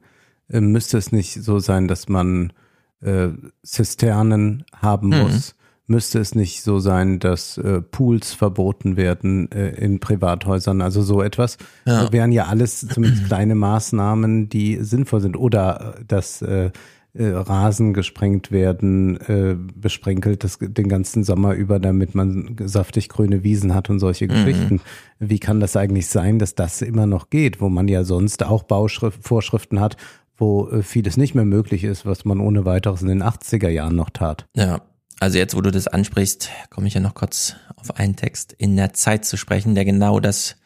Äh, 0.49 0.61
müsste 0.61 0.99
es 0.99 1.13
nicht 1.13 1.43
so 1.43 1.59
sein, 1.59 1.89
dass 1.89 2.09
man 2.09 2.53
äh, 3.01 3.29
Zisternen 3.63 4.65
haben 4.77 5.09
mhm. 5.09 5.19
muss? 5.19 5.55
Müsste 5.87 6.21
es 6.21 6.37
nicht 6.37 6.63
so 6.63 6.79
sein, 6.79 7.19
dass 7.19 7.59
äh, 7.59 7.81
Pools 7.81 8.33
verboten 8.33 8.97
werden 8.97 9.51
äh, 9.51 9.71
in 9.71 9.99
Privathäusern? 9.99 10.83
Also 10.83 11.03
so 11.03 11.21
etwas 11.21 11.57
ja. 11.85 12.13
wären 12.13 12.31
ja 12.31 12.45
alles 12.45 12.87
zumindest 12.87 13.25
kleine 13.27 13.57
Maßnahmen, 13.57 14.49
die 14.49 14.79
sinnvoll 14.85 15.21
sind. 15.21 15.37
Oder 15.37 15.97
äh, 15.99 16.05
dass 16.05 16.43
äh, 16.43 16.71
äh, 17.13 17.27
Rasen 17.27 17.93
gesprengt 17.93 18.53
werden, 18.53 19.21
äh, 19.23 19.57
besprenkelt 19.75 20.45
das, 20.45 20.59
den 20.61 20.89
ganzen 20.89 21.25
Sommer 21.25 21.55
über, 21.55 21.81
damit 21.81 22.15
man 22.15 22.57
saftig 22.65 23.09
grüne 23.09 23.43
Wiesen 23.43 23.75
hat 23.75 23.91
und 23.91 23.99
solche 23.99 24.27
mhm. 24.27 24.31
Geschichten. 24.31 24.81
Wie 25.19 25.41
kann 25.41 25.61
das 25.61 25.77
eigentlich 25.77 26.07
sein, 26.07 26.39
dass 26.39 26.55
das 26.55 26.83
immer 26.83 27.07
noch 27.07 27.31
geht, 27.31 27.61
wo 27.61 27.69
man 27.69 27.89
ja 27.89 28.05
sonst 28.05 28.45
auch 28.45 28.63
Bauvorschriften 28.63 29.81
hat, 29.81 29.97
wo 30.37 30.69
äh, 30.69 30.83
vieles 30.83 31.17
nicht 31.17 31.35
mehr 31.35 31.45
möglich 31.45 31.85
ist, 31.85 32.07
was 32.07 32.25
man 32.25 32.41
ohne 32.41 32.65
weiteres 32.65 33.03
in 33.03 33.09
den 33.09 33.23
80er 33.23 33.69
Jahren 33.69 33.97
noch 33.97 34.11
tat? 34.11 34.47
Ja, 34.55 34.81
also 35.19 35.37
jetzt, 35.37 35.57
wo 35.57 35.61
du 35.61 35.71
das 35.71 35.89
ansprichst, 35.89 36.49
komme 36.71 36.87
ich 36.87 36.95
ja 36.95 37.01
noch 37.01 37.15
kurz 37.15 37.57
auf 37.77 37.97
einen 37.97 38.17
Text 38.17 38.55
in 38.57 38.77
der 38.77 38.93
Zeit 38.95 39.25
zu 39.25 39.37
sprechen, 39.37 39.75
der 39.75 39.85
genau 39.85 40.21
das 40.21 40.57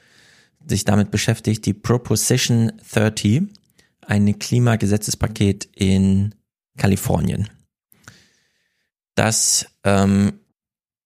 sich 0.66 0.84
damit 0.84 1.10
beschäftigt, 1.10 1.66
die 1.66 1.74
Proposition 1.74 2.72
30 2.92 3.44
ein 4.08 4.38
Klimagesetzespaket 4.38 5.68
in 5.74 6.34
Kalifornien. 6.76 7.48
Das 9.14 9.66
ähm, 9.84 10.40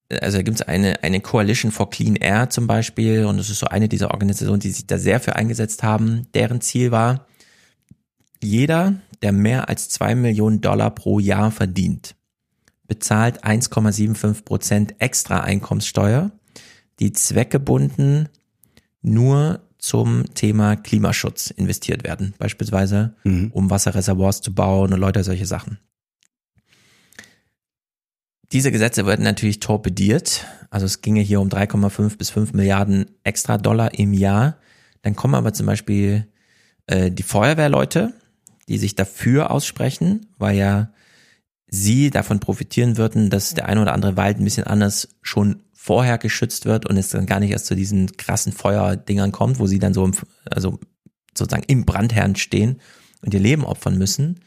also 0.09 0.37
da 0.37 0.43
gibt 0.43 0.59
es 0.59 0.67
eine, 0.67 1.03
eine 1.03 1.21
Coalition 1.21 1.71
for 1.71 1.89
Clean 1.89 2.15
Air 2.15 2.49
zum 2.49 2.65
Beispiel 2.65 3.25
und 3.25 3.37
das 3.37 3.49
ist 3.49 3.59
so 3.59 3.67
eine 3.67 3.87
dieser 3.87 4.11
Organisationen, 4.11 4.59
die 4.59 4.71
sich 4.71 4.87
da 4.87 4.97
sehr 4.97 5.19
für 5.19 5.35
eingesetzt 5.35 5.83
haben. 5.83 6.27
Deren 6.33 6.61
Ziel 6.61 6.91
war, 6.91 7.27
jeder, 8.41 8.95
der 9.21 9.31
mehr 9.31 9.69
als 9.69 9.89
zwei 9.89 10.15
Millionen 10.15 10.61
Dollar 10.61 10.89
pro 10.91 11.19
Jahr 11.19 11.51
verdient, 11.51 12.15
bezahlt 12.87 13.43
1,75 13.43 14.43
Prozent 14.43 14.95
extra 14.99 15.41
Einkommenssteuer, 15.41 16.31
die 16.99 17.13
zweckgebunden 17.13 18.29
nur 19.01 19.61
zum 19.79 20.33
Thema 20.35 20.75
Klimaschutz 20.75 21.49
investiert 21.51 22.03
werden, 22.03 22.33
beispielsweise 22.37 23.15
mhm. 23.23 23.49
um 23.51 23.69
Wasserreservoirs 23.69 24.41
zu 24.41 24.53
bauen 24.53 24.93
und 24.93 24.99
Leute 24.99 25.23
solche 25.23 25.45
Sachen. 25.45 25.79
Diese 28.51 28.71
Gesetze 28.71 29.05
werden 29.05 29.23
natürlich 29.23 29.59
torpediert. 29.59 30.45
Also 30.69 30.85
es 30.85 31.01
ginge 31.01 31.21
hier 31.21 31.39
um 31.39 31.49
3,5 31.49 32.17
bis 32.17 32.29
5 32.29 32.53
Milliarden 32.53 33.05
extra 33.23 33.57
Dollar 33.57 33.93
im 33.97 34.13
Jahr. 34.13 34.57
Dann 35.01 35.15
kommen 35.15 35.35
aber 35.35 35.53
zum 35.53 35.65
Beispiel 35.65 36.27
äh, 36.87 37.11
die 37.11 37.23
Feuerwehrleute, 37.23 38.13
die 38.67 38.77
sich 38.77 38.95
dafür 38.95 39.51
aussprechen, 39.51 40.27
weil 40.37 40.57
ja 40.57 40.91
sie 41.67 42.09
davon 42.09 42.39
profitieren 42.39 42.97
würden, 42.97 43.29
dass 43.29 43.53
der 43.53 43.67
ein 43.67 43.77
oder 43.77 43.93
andere 43.93 44.17
Wald 44.17 44.39
ein 44.39 44.43
bisschen 44.43 44.65
anders 44.65 45.09
schon 45.21 45.61
vorher 45.81 46.17
geschützt 46.17 46.65
wird 46.65 46.85
und 46.85 46.97
es 46.97 47.07
dann 47.07 47.25
gar 47.25 47.39
nicht 47.39 47.51
erst 47.51 47.65
zu 47.65 47.73
diesen 47.73 48.17
krassen 48.17 48.51
Feuerdingern 48.51 49.31
kommt, 49.31 49.59
wo 49.59 49.65
sie 49.65 49.79
dann 49.79 49.93
so 49.93 50.03
im, 50.03 50.13
also 50.45 50.77
sozusagen 51.33 51.63
im 51.67 51.85
Brandherrn 51.85 52.35
stehen 52.35 52.81
und 53.21 53.33
ihr 53.33 53.39
Leben 53.39 53.63
opfern 53.63 53.97
müssen. 53.97 54.41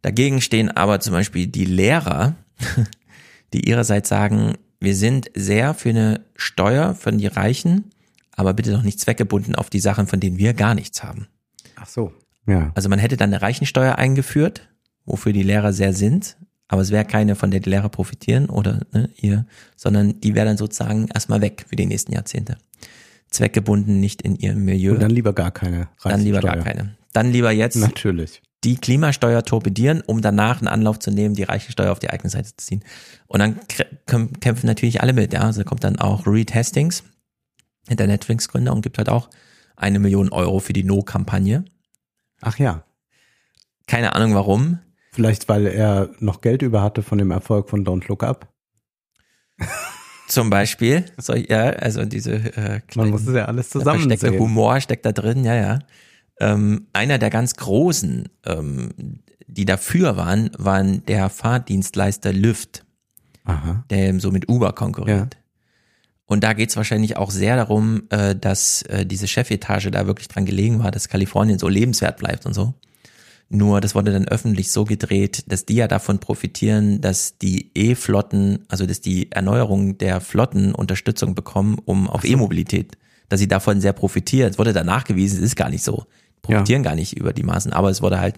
Dagegen 0.00 0.40
stehen 0.40 0.70
aber 0.70 0.98
zum 1.00 1.12
Beispiel 1.12 1.46
die 1.46 1.66
Lehrer, 1.66 2.36
die 3.52 3.68
ihrerseits 3.68 4.08
sagen, 4.08 4.54
wir 4.80 4.96
sind 4.96 5.30
sehr 5.34 5.74
für 5.74 5.90
eine 5.90 6.24
Steuer 6.36 6.94
von 6.94 7.18
die 7.18 7.26
Reichen, 7.26 7.90
aber 8.34 8.54
bitte 8.54 8.72
doch 8.72 8.82
nicht 8.82 8.98
zweckgebunden 8.98 9.54
auf 9.54 9.68
die 9.68 9.78
Sachen, 9.78 10.06
von 10.06 10.20
denen 10.20 10.38
wir 10.38 10.54
gar 10.54 10.74
nichts 10.74 11.04
haben. 11.04 11.28
Ach 11.76 11.86
so, 11.86 12.14
ja. 12.46 12.72
Also 12.74 12.88
man 12.88 12.98
hätte 12.98 13.18
dann 13.18 13.28
eine 13.28 13.42
Reichensteuer 13.42 13.96
eingeführt, 13.96 14.70
wofür 15.04 15.34
die 15.34 15.42
Lehrer 15.42 15.74
sehr 15.74 15.92
sind, 15.92 16.38
aber 16.72 16.82
es 16.82 16.90
wäre 16.90 17.04
keine, 17.04 17.36
von 17.36 17.50
der 17.50 17.60
die 17.60 17.70
Lehrer 17.70 17.90
profitieren 17.90 18.46
oder 18.48 18.80
ne, 18.92 19.10
ihr, 19.16 19.44
sondern 19.76 20.20
die 20.20 20.34
wäre 20.34 20.46
dann 20.46 20.56
sozusagen 20.56 21.08
erstmal 21.08 21.42
weg 21.42 21.66
für 21.68 21.76
die 21.76 21.86
nächsten 21.86 22.12
Jahrzehnte. 22.12 22.56
Zweckgebunden, 23.30 24.00
nicht 24.00 24.22
in 24.22 24.36
ihrem 24.36 24.64
Milieu. 24.64 24.92
Und 24.92 25.02
dann 25.02 25.10
lieber 25.10 25.34
gar 25.34 25.50
keine. 25.50 25.88
Dann 26.02 26.20
lieber 26.20 26.40
gar 26.40 26.56
keine. 26.56 26.96
Dann 27.12 27.30
lieber 27.30 27.50
jetzt. 27.50 27.76
Natürlich 27.76 28.42
die 28.64 28.76
Klimasteuer 28.76 29.42
torpedieren, 29.42 30.02
um 30.02 30.22
danach 30.22 30.58
einen 30.58 30.68
Anlauf 30.68 30.98
zu 30.98 31.10
nehmen, 31.10 31.34
die 31.34 31.42
Reichensteuer 31.42 31.90
auf 31.90 31.98
die 31.98 32.10
eigene 32.10 32.30
Seite 32.30 32.54
zu 32.54 32.56
ziehen. 32.64 32.84
Und 33.26 33.40
dann 33.40 33.58
kämpfen 34.06 34.66
natürlich 34.66 35.02
alle 35.02 35.12
mit, 35.12 35.32
ja. 35.32 35.40
Also 35.40 35.64
kommt 35.64 35.82
dann 35.82 35.98
auch 35.98 36.26
Reed 36.26 36.54
Hastings, 36.54 37.02
der 37.88 38.06
Netflix-Gründer, 38.06 38.72
und 38.72 38.82
gibt 38.82 38.98
halt 38.98 39.08
auch 39.08 39.30
eine 39.76 39.98
Million 39.98 40.28
Euro 40.30 40.60
für 40.60 40.72
die 40.72 40.84
No-Kampagne. 40.84 41.64
Ach 42.40 42.58
ja. 42.58 42.84
Keine 43.88 44.14
Ahnung 44.14 44.34
warum. 44.34 44.78
Vielleicht, 45.12 45.48
weil 45.48 45.66
er 45.66 46.10
noch 46.20 46.40
Geld 46.40 46.62
über 46.62 46.82
hatte 46.82 47.02
von 47.02 47.18
dem 47.18 47.30
Erfolg 47.30 47.68
von 47.68 47.84
Don't 47.84 48.08
Look 48.08 48.24
Up. 48.24 48.48
Zum 50.26 50.48
Beispiel. 50.48 51.04
So, 51.18 51.34
ja, 51.34 51.64
also 51.70 52.06
diese 52.06 52.32
äh, 52.32 52.80
Man 52.94 53.10
muss 53.10 53.26
es 53.26 53.34
ja 53.34 53.44
alles 53.44 53.68
zusammen 53.68 54.08
versteckte 54.08 54.38
Humor 54.38 54.80
steckt 54.80 55.04
da 55.04 55.12
drin, 55.12 55.44
ja, 55.44 55.54
ja. 55.54 55.78
Ähm, 56.40 56.86
einer 56.94 57.18
der 57.18 57.28
ganz 57.28 57.54
großen, 57.56 58.30
ähm, 58.46 59.20
die 59.46 59.66
dafür 59.66 60.16
waren, 60.16 60.50
waren 60.56 61.04
der 61.04 61.28
Fahrdienstleister 61.28 62.32
Lyft, 62.32 62.86
Aha. 63.44 63.84
der 63.90 64.18
so 64.18 64.30
mit 64.30 64.48
Uber 64.48 64.72
konkurriert. 64.72 65.34
Ja. 65.34 65.40
Und 66.24 66.42
da 66.42 66.54
geht's 66.54 66.76
wahrscheinlich 66.76 67.18
auch 67.18 67.30
sehr 67.30 67.56
darum, 67.56 68.04
äh, 68.08 68.34
dass 68.34 68.80
äh, 68.82 69.04
diese 69.04 69.28
Chefetage 69.28 69.90
da 69.90 70.06
wirklich 70.06 70.28
dran 70.28 70.46
gelegen 70.46 70.82
war, 70.82 70.90
dass 70.90 71.10
Kalifornien 71.10 71.58
so 71.58 71.68
lebenswert 71.68 72.16
bleibt 72.16 72.46
und 72.46 72.54
so. 72.54 72.72
Nur 73.54 73.82
das 73.82 73.94
wurde 73.94 74.12
dann 74.12 74.26
öffentlich 74.26 74.72
so 74.72 74.84
gedreht, 74.84 75.44
dass 75.46 75.66
die 75.66 75.74
ja 75.74 75.86
davon 75.86 76.20
profitieren, 76.20 77.02
dass 77.02 77.36
die 77.36 77.70
E-Flotten, 77.74 78.60
also 78.68 78.86
dass 78.86 79.02
die 79.02 79.30
Erneuerung 79.30 79.98
der 79.98 80.22
Flotten 80.22 80.74
Unterstützung 80.74 81.34
bekommen, 81.34 81.78
um 81.84 82.08
auf 82.08 82.22
so. 82.22 82.28
E-Mobilität, 82.28 82.96
dass 83.28 83.40
sie 83.40 83.48
davon 83.48 83.82
sehr 83.82 83.92
profitieren. 83.92 84.50
Es 84.50 84.58
wurde 84.58 84.72
dann 84.72 84.86
nachgewiesen, 84.86 85.38
es 85.38 85.44
ist 85.44 85.56
gar 85.56 85.68
nicht 85.68 85.84
so 85.84 86.06
profitieren 86.40 86.82
ja. 86.82 86.90
gar 86.90 86.96
nicht 86.96 87.14
über 87.16 87.34
die 87.34 87.42
Maßen, 87.42 87.74
aber 87.74 87.90
es 87.90 88.00
wurde 88.00 88.20
halt 88.20 88.36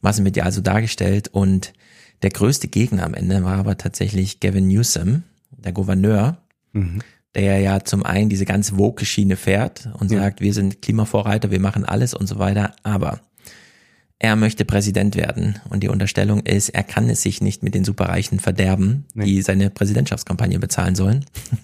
massenmedial 0.00 0.50
so 0.50 0.62
dargestellt 0.62 1.28
und 1.28 1.74
der 2.22 2.30
größte 2.30 2.68
Gegner 2.68 3.04
am 3.04 3.12
Ende 3.12 3.44
war 3.44 3.58
aber 3.58 3.76
tatsächlich 3.76 4.40
Gavin 4.40 4.66
Newsom, 4.66 5.24
der 5.50 5.72
Gouverneur, 5.72 6.38
mhm. 6.72 7.00
der 7.34 7.60
ja 7.60 7.84
zum 7.84 8.02
einen 8.02 8.30
diese 8.30 8.46
ganz 8.46 8.78
woke 8.78 9.04
Schiene 9.04 9.36
fährt 9.36 9.90
und 9.98 10.10
ja. 10.10 10.20
sagt, 10.20 10.40
wir 10.40 10.54
sind 10.54 10.80
Klimavorreiter, 10.80 11.50
wir 11.50 11.60
machen 11.60 11.84
alles 11.84 12.14
und 12.14 12.26
so 12.26 12.38
weiter, 12.38 12.74
aber 12.82 13.20
er 14.24 14.36
möchte 14.36 14.64
Präsident 14.64 15.16
werden 15.16 15.60
und 15.68 15.82
die 15.82 15.90
Unterstellung 15.90 16.40
ist, 16.46 16.70
er 16.70 16.82
kann 16.82 17.10
es 17.10 17.20
sich 17.20 17.42
nicht 17.42 17.62
mit 17.62 17.74
den 17.74 17.84
Superreichen 17.84 18.40
verderben, 18.40 19.04
nee. 19.12 19.26
die 19.26 19.42
seine 19.42 19.68
Präsidentschaftskampagne 19.68 20.58
bezahlen 20.58 20.94
sollen. 20.94 21.26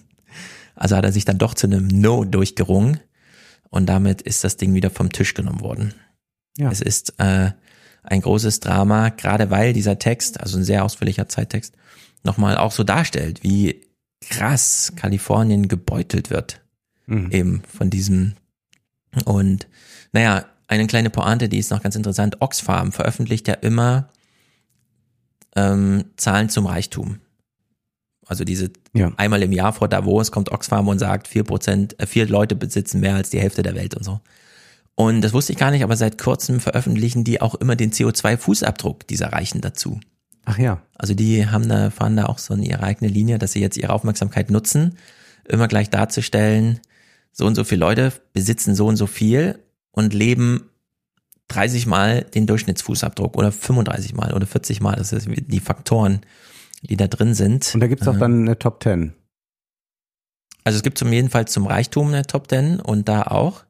Also 0.73 0.95
hat 0.95 1.05
er 1.05 1.11
sich 1.11 1.25
dann 1.25 1.37
doch 1.37 1.53
zu 1.53 1.67
einem 1.67 1.87
No 1.87 2.23
durchgerungen 2.23 3.01
und 3.69 3.87
damit 3.87 4.23
ist 4.23 4.43
das 4.43 4.57
Ding 4.57 4.73
wieder 4.73 4.89
vom 4.89 5.11
Tisch 5.11 5.35
genommen 5.35 5.61
worden. 5.61 5.93
Ja. 6.57 6.71
Es 6.71 6.81
ist 6.81 7.19
äh, 7.19 7.51
ein 8.01 8.21
großes 8.21 8.61
Drama, 8.61 9.09
gerade 9.09 9.51
weil 9.51 9.73
dieser 9.73 9.99
Text, 9.99 10.39
also 10.39 10.57
ein 10.57 10.63
sehr 10.63 10.83
ausführlicher 10.83 11.29
Zeittext, 11.29 11.75
nochmal 12.23 12.57
auch 12.57 12.71
so 12.71 12.83
darstellt, 12.83 13.43
wie 13.43 13.81
krass 14.21 14.93
Kalifornien 14.95 15.67
gebeutelt 15.67 16.31
wird. 16.31 16.61
Mhm. 17.05 17.31
Eben 17.31 17.63
von 17.67 17.91
diesem. 17.91 18.33
Und 19.25 19.67
naja, 20.13 20.45
eine 20.71 20.87
kleine 20.87 21.09
Pointe, 21.09 21.49
die 21.49 21.57
ist 21.57 21.69
noch 21.69 21.83
ganz 21.83 21.95
interessant. 21.95 22.37
Oxfam 22.39 22.93
veröffentlicht 22.93 23.47
ja 23.47 23.55
immer 23.55 24.09
ähm, 25.55 26.05
Zahlen 26.15 26.47
zum 26.47 26.65
Reichtum. 26.65 27.19
Also 28.25 28.45
diese 28.45 28.71
ja. 28.93 29.11
einmal 29.17 29.43
im 29.43 29.51
Jahr 29.51 29.73
vor 29.73 29.89
Davos 29.89 30.31
kommt 30.31 30.49
Oxfam 30.49 30.87
und 30.87 30.99
sagt, 30.99 31.27
vier 31.27 31.43
Prozent, 31.43 31.99
äh, 31.99 32.07
vier 32.07 32.25
Leute 32.25 32.55
besitzen 32.55 33.01
mehr 33.01 33.15
als 33.15 33.29
die 33.29 33.39
Hälfte 33.39 33.63
der 33.63 33.75
Welt 33.75 33.95
und 33.95 34.03
so. 34.03 34.21
Und 34.95 35.21
das 35.21 35.33
wusste 35.33 35.51
ich 35.51 35.59
gar 35.59 35.71
nicht, 35.71 35.83
aber 35.83 35.97
seit 35.97 36.17
kurzem 36.17 36.61
veröffentlichen 36.61 37.25
die 37.25 37.41
auch 37.41 37.55
immer 37.55 37.75
den 37.75 37.91
CO2-Fußabdruck 37.91 39.07
dieser 39.07 39.33
Reichen 39.33 39.59
dazu. 39.59 39.99
Ach 40.45 40.57
ja. 40.57 40.81
Also 40.95 41.13
die 41.13 41.47
haben 41.47 41.67
da, 41.67 41.89
fahren 41.89 42.15
da 42.15 42.27
auch 42.27 42.37
so 42.37 42.53
in 42.53 42.63
ihre 42.63 42.83
eigene 42.83 43.11
Linie, 43.11 43.39
dass 43.39 43.51
sie 43.51 43.59
jetzt 43.59 43.77
ihre 43.77 43.91
Aufmerksamkeit 43.91 44.49
nutzen, 44.49 44.97
immer 45.49 45.67
gleich 45.67 45.89
darzustellen, 45.89 46.79
so 47.33 47.45
und 47.45 47.55
so 47.55 47.65
viele 47.65 47.81
Leute 47.81 48.13
besitzen 48.31 48.73
so 48.73 48.87
und 48.87 48.95
so 48.95 49.07
viel 49.07 49.59
und 49.91 50.13
leben 50.13 50.69
30 51.49 51.85
mal 51.85 52.23
den 52.23 52.47
Durchschnittsfußabdruck 52.47 53.37
oder 53.37 53.51
35 53.51 54.13
mal 54.13 54.33
oder 54.33 54.47
40 54.47 54.81
mal. 54.81 54.95
Das 54.95 55.11
ist 55.11 55.27
die 55.29 55.59
Faktoren, 55.59 56.21
die 56.81 56.97
da 56.97 57.07
drin 57.07 57.33
sind. 57.33 57.73
Und 57.73 57.81
da 57.81 57.87
gibt's 57.87 58.07
auch 58.07 58.17
dann 58.17 58.41
eine 58.41 58.57
Top 58.57 58.79
Ten. 58.79 59.13
Also 60.63 60.77
es 60.77 60.83
gibt 60.83 60.97
zum 60.97 61.11
jedenfalls 61.11 61.51
zum 61.51 61.65
Reichtum 61.65 62.07
eine 62.07 62.25
Top 62.25 62.47
Ten 62.47 62.79
und 62.79 63.09
da 63.09 63.23
auch. 63.23 63.63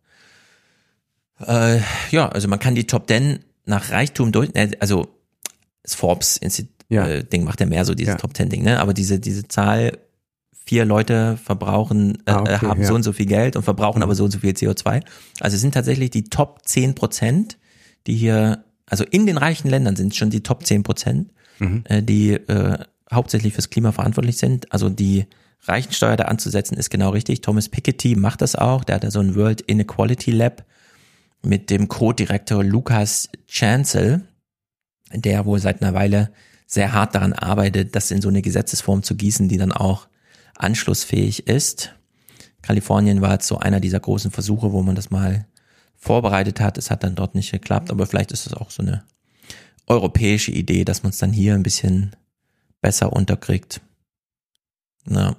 Äh, 1.40 1.80
ja, 2.12 2.30
also 2.30 2.48
man 2.48 2.60
kann 2.60 2.76
die 2.76 2.86
Top 2.86 3.08
Ten 3.08 3.40
nach 3.66 3.92
Reichtum 3.92 4.32
durch, 4.32 4.50
äh, 4.54 4.72
also 4.80 5.08
das 5.82 5.96
Forbes 5.96 6.38
Institut 6.38 6.76
ja. 6.90 7.08
äh, 7.08 7.24
Ding 7.24 7.44
macht 7.44 7.60
ja 7.60 7.66
mehr 7.66 7.86
so 7.86 7.96
dieses 7.96 8.14
ja. 8.14 8.18
Top 8.18 8.34
Ten 8.34 8.50
Ding, 8.50 8.64
ne? 8.64 8.80
Aber 8.80 8.94
diese 8.94 9.20
diese 9.20 9.48
Zahl 9.48 9.98
vier 10.66 10.86
Leute 10.86 11.38
verbrauchen 11.38 12.18
äh, 12.26 12.32
ah, 12.32 12.42
okay, 12.42 12.68
haben 12.68 12.82
ja. 12.82 12.88
so 12.88 12.96
und 12.96 13.04
so 13.04 13.14
viel 13.14 13.26
Geld 13.26 13.56
und 13.56 13.64
verbrauchen 13.64 14.00
mhm. 14.00 14.04
aber 14.04 14.16
so 14.16 14.26
und 14.26 14.32
so 14.32 14.40
viel 14.40 14.54
CO2. 14.54 15.04
Also 15.40 15.56
es 15.56 15.62
sind 15.62 15.74
tatsächlich 15.74 16.12
die 16.12 16.26
Top 16.26 16.62
10 16.66 16.96
Prozent, 16.96 17.58
die 18.08 18.16
hier, 18.16 18.64
also 18.86 19.04
in 19.04 19.26
den 19.26 19.38
reichen 19.38 19.70
Ländern 19.70 19.96
sind 19.96 20.16
schon 20.16 20.30
die 20.30 20.44
Top 20.44 20.66
10 20.66 20.84
Prozent, 20.84 21.32
mhm. 21.60 21.84
äh, 21.86 22.02
die 22.02 22.34
äh, 22.34 22.78
hauptsächlich 23.12 23.54
fürs 23.54 23.70
Klima 23.70 23.92
verantwortlich 23.92 24.38
sind. 24.38 24.72
Also 24.72 24.90
die 24.90 25.26
Reichensteuer 25.64 26.18
da 26.18 26.26
anzusetzen 26.26 26.78
ist 26.78 26.90
genau 26.90 27.10
richtig. 27.10 27.42
Thomas 27.42 27.70
Piketty 27.70 28.16
macht 28.16 28.42
das 28.42 28.56
auch. 28.56 28.84
Der 28.84 28.96
hat 28.96 29.04
da 29.04 29.12
so 29.12 29.20
ein 29.20 29.36
World 29.36 29.62
Inequality 29.62 30.32
Lab 30.32 30.64
mit 31.44 31.70
dem 31.70 31.88
Co-Direktor 31.88 32.64
Lukas 32.64 33.30
Chancel, 33.48 34.22
der 35.14 35.46
wohl 35.46 35.60
seit 35.60 35.82
einer 35.82 35.94
Weile 35.94 36.32
sehr 36.66 36.94
hart 36.94 37.16
daran 37.16 37.34
arbeitet, 37.34 37.96
das 37.96 38.12
in 38.12 38.22
so 38.22 38.30
eine 38.30 38.42
Gesetzesform 38.42 39.04
zu 39.04 39.16
gießen, 39.16 39.50
die 39.50 39.58
dann 39.58 39.72
auch 39.72 40.08
anschlussfähig 40.64 41.48
ist. 41.48 41.96
Kalifornien 42.62 43.22
war 43.22 43.34
jetzt 43.34 43.48
so 43.48 43.58
einer 43.58 43.80
dieser 43.80 44.00
großen 44.00 44.32
Versuche, 44.32 44.72
wo 44.72 44.82
man 44.82 44.96
das 44.96 45.10
mal 45.10 45.48
vorbereitet 45.96 46.60
hat. 46.60 46.78
Es 46.78 46.92
hat 46.92 47.04
dann 47.04 47.16
dort 47.16 47.36
nicht 47.36 47.52
geklappt, 47.52 47.92
aber 47.92 48.06
vielleicht 48.06 48.32
ist 48.32 48.48
es 48.48 48.54
auch 48.54 48.72
so 48.72 48.82
eine 48.82 49.04
europäische 49.88 50.52
Idee, 50.52 50.86
dass 50.86 51.04
man 51.04 51.12
es 51.12 51.18
dann 51.18 51.34
hier 51.34 51.54
ein 51.54 51.64
bisschen 51.64 52.16
besser 52.82 53.14
unterkriegt. 53.14 53.82
Ja. 55.08 55.36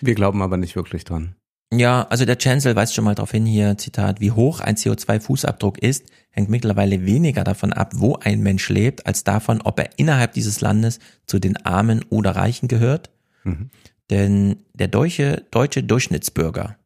Wir 0.00 0.14
glauben 0.14 0.42
aber 0.42 0.56
nicht 0.56 0.76
wirklich 0.76 1.04
dran. 1.04 1.34
Ja, 1.72 2.02
also 2.08 2.24
der 2.24 2.36
Chancellor 2.36 2.74
weist 2.74 2.94
schon 2.94 3.04
mal 3.04 3.14
darauf 3.14 3.30
hin 3.30 3.46
hier, 3.46 3.78
Zitat, 3.78 4.20
wie 4.20 4.32
hoch 4.32 4.60
ein 4.60 4.74
CO2-Fußabdruck 4.74 5.78
ist, 5.78 6.04
hängt 6.30 6.48
mittlerweile 6.48 7.06
weniger 7.06 7.44
davon 7.44 7.72
ab, 7.72 7.92
wo 7.94 8.16
ein 8.16 8.40
Mensch 8.40 8.68
lebt, 8.70 9.06
als 9.06 9.22
davon, 9.22 9.60
ob 9.62 9.78
er 9.78 9.90
innerhalb 9.96 10.32
dieses 10.32 10.60
Landes 10.60 10.98
zu 11.26 11.38
den 11.38 11.56
Armen 11.64 12.04
oder 12.10 12.34
Reichen 12.34 12.66
gehört. 12.66 13.10
Mhm. 13.44 13.70
Denn 14.10 14.56
der 14.74 14.88
deutsche, 14.88 15.44
deutsche 15.50 15.82
Durchschnittsbürger 15.82 16.76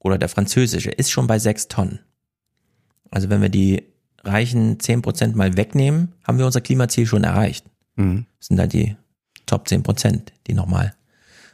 oder 0.00 0.18
der 0.18 0.28
französische 0.28 0.90
ist 0.90 1.10
schon 1.10 1.26
bei 1.26 1.38
sechs 1.38 1.68
Tonnen. 1.68 2.00
Also 3.10 3.30
wenn 3.30 3.40
wir 3.40 3.48
die 3.48 3.84
reichen 4.24 4.80
zehn 4.80 5.00
Prozent 5.00 5.36
mal 5.36 5.56
wegnehmen, 5.56 6.12
haben 6.24 6.38
wir 6.38 6.46
unser 6.46 6.60
Klimaziel 6.60 7.06
schon 7.06 7.24
erreicht. 7.24 7.64
Mhm. 7.96 8.26
Das 8.38 8.48
sind 8.48 8.58
halt 8.58 8.72
die 8.72 8.96
Top 9.46 9.68
zehn 9.68 9.82
Prozent, 9.82 10.32
die 10.46 10.54
nochmal 10.54 10.94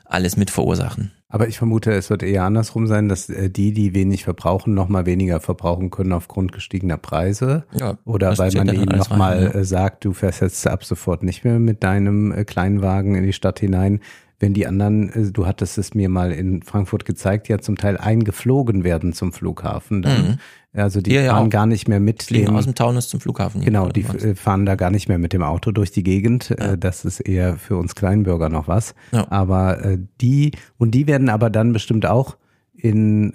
alles 0.05 0.36
mit 0.36 0.51
verursachen. 0.51 1.12
Aber 1.28 1.49
ich 1.49 1.59
vermute, 1.59 1.91
es 1.91 2.10
wird 2.10 2.23
eher 2.23 2.44
andersrum 2.44 2.86
sein, 2.86 3.09
dass 3.09 3.28
äh, 3.28 3.51
die, 3.51 3.73
die 3.73 3.93
wenig 3.93 4.23
verbrauchen, 4.23 4.73
nochmal 4.73 5.05
weniger 5.05 5.41
verbrauchen 5.41 5.91
können 5.91 6.12
aufgrund 6.12 6.52
gestiegener 6.52 6.97
Preise. 6.97 7.65
Ja, 7.73 7.99
Oder 8.05 8.39
weil 8.39 8.52
man 8.52 8.73
ihnen 8.73 8.97
nochmal 8.97 9.43
ja. 9.43 9.51
äh, 9.51 9.65
sagt, 9.65 10.05
du 10.05 10.12
fährst 10.12 10.43
jetzt 10.43 10.65
ab 10.68 10.84
sofort 10.84 11.25
nicht 11.25 11.44
mehr 11.44 11.59
mit 11.59 11.83
deinem 11.83 12.31
äh, 12.31 12.44
Kleinwagen 12.44 13.17
in 13.17 13.25
die 13.25 13.33
Stadt 13.33 13.59
hinein. 13.59 14.01
Wenn 14.39 14.53
die 14.53 14.67
anderen, 14.67 15.11
äh, 15.11 15.31
du 15.31 15.47
hattest 15.47 15.79
es 15.79 15.95
mir 15.95 16.09
mal 16.09 16.33
in 16.33 16.63
Frankfurt 16.63 17.05
gezeigt, 17.05 17.49
ja 17.49 17.59
zum 17.59 17.77
Teil 17.77 17.97
eingeflogen 17.97 18.85
werden 18.85 19.13
zum 19.13 19.33
Flughafen. 19.33 20.03
Dann. 20.03 20.23
Mhm. 20.29 20.39
Also 20.73 21.01
die 21.01 21.13
Hier 21.13 21.23
ja 21.23 21.35
fahren 21.35 21.51
gar 21.51 21.67
nicht 21.67 21.87
mehr 21.87 22.01
mit 22.01 22.25
Fliegen 22.25 22.47
dem 22.47 22.57
aus 22.57 22.65
dem 22.65 22.75
Taunus 22.75 23.09
zum 23.09 23.21
Flughafen. 23.21 23.61
Genau, 23.61 23.89
die 23.89 24.03
äh, 24.03 24.35
fahren 24.35 24.67
da 24.67 24.75
gar 24.75 24.91
nicht 24.91 25.09
mehr 25.09 25.19
mit 25.19 25.33
dem 25.33 25.43
Auto 25.43 25.71
durch 25.71 25.93
die 25.93 26.03
Gegend. 26.03 26.51
Äh, 26.51 26.77
Das 26.77 27.05
ist 27.05 27.21
eher 27.21 27.57
für 27.57 27.77
uns 27.77 27.95
Kleinbürger 27.95 28.49
noch 28.49 28.67
was. 28.67 28.95
Ja. 29.13 29.31
Aber 29.31 29.97
die, 30.21 30.51
und 30.77 30.93
die 30.93 31.07
werden 31.07 31.29
aber 31.29 31.49
dann 31.51 31.73
bestimmt 31.73 32.07
auch 32.07 32.37
in, 32.75 33.35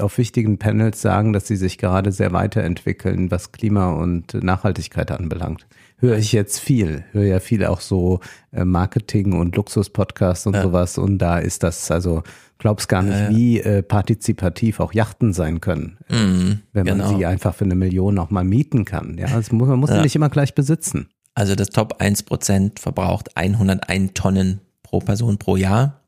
auf 0.00 0.18
wichtigen 0.18 0.58
Panels 0.58 1.00
sagen, 1.00 1.32
dass 1.32 1.46
sie 1.46 1.56
sich 1.56 1.78
gerade 1.78 2.12
sehr 2.12 2.32
weiterentwickeln, 2.32 3.30
was 3.30 3.50
Klima 3.52 3.92
und 3.94 4.34
Nachhaltigkeit 4.34 5.10
anbelangt. 5.10 5.66
Höre 5.98 6.16
ich 6.18 6.32
jetzt 6.32 6.58
viel, 6.60 7.04
höre 7.12 7.24
ja 7.24 7.40
viel 7.40 7.64
auch 7.64 7.80
so 7.80 8.20
äh, 8.52 8.64
Marketing 8.64 9.32
und 9.32 9.56
Luxus-Podcasts 9.56 10.46
und 10.46 10.54
Ja. 10.54 10.62
sowas. 10.62 10.98
Und 10.98 11.18
da 11.18 11.38
ist 11.38 11.62
das, 11.62 11.90
also 11.90 12.22
glaubst 12.58 12.88
gar 12.88 13.02
nicht, 13.02 13.14
Ja, 13.16 13.24
ja. 13.24 13.30
wie 13.30 13.60
äh, 13.60 13.82
partizipativ 13.82 14.80
auch 14.80 14.92
Yachten 14.92 15.32
sein 15.32 15.60
können 15.60 15.98
Mhm, 16.08 16.60
wenn 16.72 16.86
man 16.86 16.98
genau. 16.98 17.16
sie 17.18 17.26
einfach 17.26 17.54
für 17.54 17.64
eine 17.64 17.74
Million 17.74 18.18
auch 18.18 18.30
mal 18.30 18.44
mieten 18.44 18.84
kann. 18.84 19.16
Ja, 19.18 19.28
das 19.28 19.50
muss, 19.52 19.68
man 19.68 19.78
muss 19.78 19.90
sie 19.90 20.00
nicht 20.00 20.14
immer 20.16 20.28
gleich 20.30 20.54
besitzen. 20.54 21.08
Also 21.34 21.54
das 21.54 21.68
Top 21.70 22.00
1% 22.02 22.78
verbraucht 22.80 23.36
101 23.36 24.12
Tonnen 24.14 24.60
pro 24.82 24.98
Person 25.00 25.38
pro 25.38 25.56
Jahr 25.56 26.00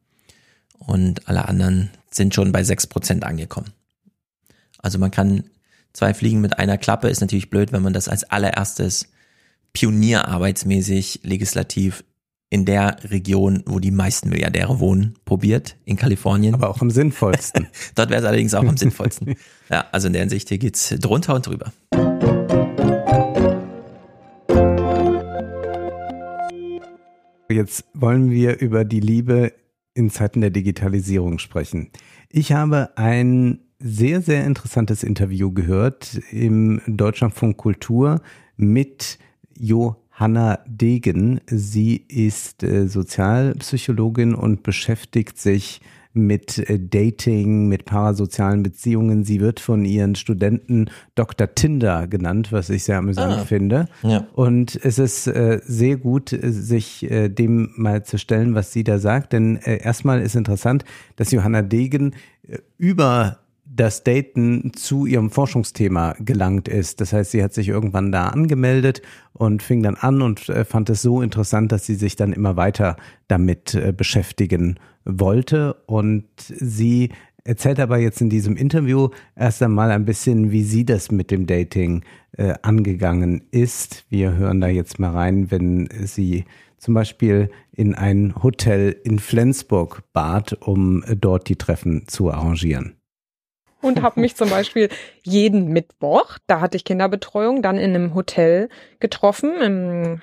und 0.78 1.28
alle 1.28 1.48
anderen 1.48 1.90
sind 2.14 2.34
schon 2.34 2.52
bei 2.52 2.62
6% 2.62 3.22
angekommen. 3.22 3.72
Also 4.78 4.98
man 4.98 5.10
kann 5.10 5.44
zwei 5.92 6.14
Fliegen 6.14 6.40
mit 6.40 6.58
einer 6.58 6.78
Klappe, 6.78 7.08
ist 7.08 7.20
natürlich 7.20 7.50
blöd, 7.50 7.72
wenn 7.72 7.82
man 7.82 7.92
das 7.92 8.08
als 8.08 8.24
allererstes 8.24 9.08
pionierarbeitsmäßig 9.72 11.20
legislativ 11.22 12.04
in 12.50 12.66
der 12.66 12.96
Region, 13.04 13.62
wo 13.64 13.78
die 13.78 13.90
meisten 13.90 14.28
Milliardäre 14.28 14.78
wohnen, 14.78 15.14
probiert, 15.24 15.76
in 15.86 15.96
Kalifornien. 15.96 16.52
Aber 16.52 16.68
auch 16.68 16.82
am 16.82 16.90
sinnvollsten. 16.90 17.68
Dort 17.94 18.10
wäre 18.10 18.20
es 18.20 18.26
allerdings 18.26 18.52
auch 18.52 18.64
am 18.64 18.76
sinnvollsten. 18.76 19.36
Ja, 19.70 19.86
also 19.90 20.08
in 20.08 20.12
der 20.12 20.20
Hinsicht, 20.20 20.50
hier 20.50 20.58
geht's 20.58 20.94
drunter 21.00 21.34
und 21.34 21.46
drüber. 21.46 21.72
Jetzt 27.48 27.84
wollen 27.94 28.30
wir 28.30 28.58
über 28.60 28.84
die 28.84 29.00
Liebe 29.00 29.52
in 29.94 30.10
Zeiten 30.10 30.40
der 30.40 30.50
Digitalisierung 30.50 31.38
sprechen. 31.38 31.90
Ich 32.28 32.52
habe 32.52 32.96
ein 32.96 33.60
sehr, 33.78 34.20
sehr 34.20 34.44
interessantes 34.44 35.02
Interview 35.02 35.52
gehört 35.52 36.20
im 36.30 36.80
Deutschlandfunk 36.86 37.56
Kultur 37.56 38.20
mit 38.56 39.18
Johanna 39.58 40.60
Degen. 40.66 41.40
Sie 41.46 41.96
ist 41.96 42.62
äh, 42.62 42.86
Sozialpsychologin 42.86 44.34
und 44.34 44.62
beschäftigt 44.62 45.38
sich 45.38 45.80
mit 46.14 46.58
äh, 46.58 46.78
Dating, 46.78 47.68
mit 47.68 47.84
parasozialen 47.84 48.62
Beziehungen. 48.62 49.24
Sie 49.24 49.40
wird 49.40 49.60
von 49.60 49.84
ihren 49.84 50.14
Studenten 50.14 50.90
Dr. 51.14 51.54
Tinder 51.54 52.06
genannt, 52.06 52.52
was 52.52 52.70
ich 52.70 52.84
sehr 52.84 52.98
amüsant 52.98 53.34
Ah. 53.34 53.44
finde. 53.44 53.86
Ja. 54.02 54.26
Und 54.34 54.78
es 54.82 54.98
ist 54.98 55.26
äh, 55.26 55.60
sehr 55.64 55.96
gut, 55.96 56.32
äh, 56.32 56.50
sich 56.50 57.10
äh, 57.10 57.28
dem 57.28 57.70
mal 57.76 58.04
zu 58.04 58.18
stellen, 58.18 58.54
was 58.54 58.72
sie 58.72 58.84
da 58.84 58.98
sagt. 58.98 59.32
Denn 59.32 59.56
äh, 59.56 59.78
erstmal 59.82 60.20
ist 60.20 60.36
interessant, 60.36 60.84
dass 61.16 61.30
Johanna 61.30 61.62
Degen 61.62 62.14
äh, 62.46 62.58
über 62.76 63.38
das 63.64 64.04
Daten 64.04 64.72
zu 64.74 65.06
ihrem 65.06 65.30
Forschungsthema 65.30 66.14
gelangt 66.20 66.68
ist. 66.68 67.00
Das 67.00 67.14
heißt, 67.14 67.30
sie 67.30 67.42
hat 67.42 67.54
sich 67.54 67.68
irgendwann 67.68 68.12
da 68.12 68.28
angemeldet 68.28 69.00
und 69.32 69.62
fing 69.62 69.82
dann 69.82 69.94
an 69.94 70.20
und 70.20 70.40
fand 70.40 70.90
es 70.90 71.00
so 71.00 71.22
interessant, 71.22 71.72
dass 71.72 71.86
sie 71.86 71.94
sich 71.94 72.14
dann 72.14 72.34
immer 72.34 72.56
weiter 72.56 72.96
damit 73.28 73.80
beschäftigen 73.96 74.78
wollte. 75.04 75.74
Und 75.86 76.26
sie 76.36 77.10
erzählt 77.44 77.80
aber 77.80 77.98
jetzt 77.98 78.20
in 78.20 78.30
diesem 78.30 78.56
Interview 78.56 79.08
erst 79.36 79.62
einmal 79.62 79.90
ein 79.90 80.04
bisschen, 80.04 80.50
wie 80.50 80.62
sie 80.62 80.84
das 80.84 81.10
mit 81.10 81.30
dem 81.30 81.46
Dating 81.46 82.04
äh, 82.36 82.54
angegangen 82.62 83.44
ist. 83.50 84.04
Wir 84.08 84.34
hören 84.34 84.60
da 84.60 84.68
jetzt 84.68 84.98
mal 84.98 85.10
rein, 85.10 85.50
wenn 85.50 85.88
sie 86.04 86.44
zum 86.78 86.94
Beispiel 86.94 87.50
in 87.72 87.94
ein 87.94 88.34
Hotel 88.42 88.96
in 89.04 89.18
Flensburg 89.18 90.02
bat, 90.12 90.52
um 90.60 91.04
dort 91.20 91.48
die 91.48 91.56
Treffen 91.56 92.08
zu 92.08 92.30
arrangieren. 92.30 92.96
und 93.80 94.02
habe 94.02 94.20
mich 94.20 94.36
zum 94.36 94.48
Beispiel 94.48 94.88
jeden 95.22 95.68
Mittwoch, 95.68 96.38
da 96.46 96.60
hatte 96.60 96.76
ich 96.76 96.84
Kinderbetreuung, 96.84 97.62
dann 97.62 97.78
in 97.78 97.94
einem 97.94 98.14
Hotel 98.14 98.68
getroffen, 99.00 99.60
im 99.60 100.22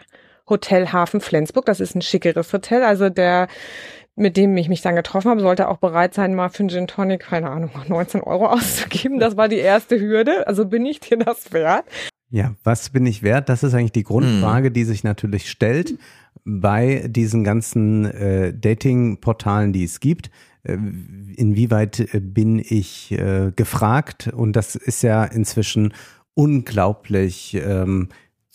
Hotel 0.50 0.92
Hafen 0.92 1.22
Flensburg. 1.22 1.66
Das 1.66 1.80
ist 1.80 1.96
ein 1.96 2.02
schickeres 2.02 2.52
Hotel. 2.52 2.84
Also 2.84 3.10
der, 3.10 3.48
mit 4.20 4.38
dem 4.38 4.56
ich 4.58 4.70
mich 4.70 4.82
dann 4.82 4.96
getroffen 4.96 5.32
habe, 5.32 5.42
sollte 5.42 5.70
auch 5.70 5.78
bereit 5.78 6.14
sein, 6.14 6.36
mal 6.36 6.50
für 6.50 6.60
einen 6.60 6.70
Gin 6.70 6.88
Tonic, 6.88 7.22
keine 7.22 7.50
Ahnung, 7.50 7.72
19 7.88 8.22
Euro 8.22 8.48
auszugeben. 8.52 9.20
Das 9.20 9.38
war 9.38 9.48
die 9.48 9.58
erste 9.58 10.00
Hürde. 10.00 10.46
Also 10.46 10.66
bin 10.66 10.86
ich 10.86 11.00
dir 11.00 11.18
das 11.18 11.54
wert? 11.54 11.86
Ja, 12.30 12.54
was 12.64 12.90
bin 12.90 13.06
ich 13.06 13.24
wert? 13.24 13.50
Das 13.50 13.64
ist 13.64 13.74
eigentlich 13.74 13.94
die 13.94 14.04
Grundfrage, 14.04 14.72
die 14.72 14.84
sich 14.84 15.04
natürlich 15.04 15.50
stellt 15.50 15.98
bei 16.46 17.08
diesen 17.08 17.44
ganzen 17.44 18.06
äh, 18.06 18.54
Dating-Portalen, 18.54 19.74
die 19.74 19.84
es 19.84 20.00
gibt. 20.00 20.30
Äh, 20.64 20.74
inwieweit 21.36 22.14
äh, 22.14 22.20
bin 22.20 22.60
ich 22.60 23.12
äh, 23.14 23.52
gefragt? 23.56 24.30
Und 24.34 24.56
das 24.56 24.76
ist 24.76 25.02
ja 25.02 25.24
inzwischen 25.24 25.94
unglaublich 26.36 27.56
ähm, 27.56 28.10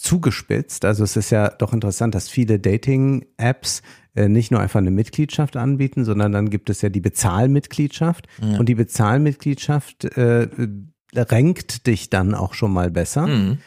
zugespitzt. 0.04 0.84
Also 0.84 1.02
es 1.02 1.16
ist 1.16 1.30
ja 1.30 1.48
doch 1.48 1.72
interessant, 1.72 2.14
dass 2.14 2.28
viele 2.28 2.58
Dating-Apps 2.58 3.82
äh, 4.14 4.28
nicht 4.28 4.50
nur 4.50 4.60
einfach 4.60 4.80
eine 4.80 4.90
Mitgliedschaft 4.90 5.56
anbieten, 5.56 6.04
sondern 6.04 6.30
dann 6.30 6.50
gibt 6.50 6.68
es 6.68 6.82
ja 6.82 6.90
die 6.90 7.00
Bezahlmitgliedschaft. 7.00 8.26
Ja. 8.42 8.58
Und 8.58 8.68
die 8.68 8.74
Bezahlmitgliedschaft 8.74 10.04
äh, 10.16 10.48
rankt 11.16 11.86
dich 11.86 12.10
dann 12.10 12.34
auch 12.34 12.52
schon 12.52 12.72
mal 12.72 12.90
besser. 12.90 13.26
Mhm. 13.26 13.58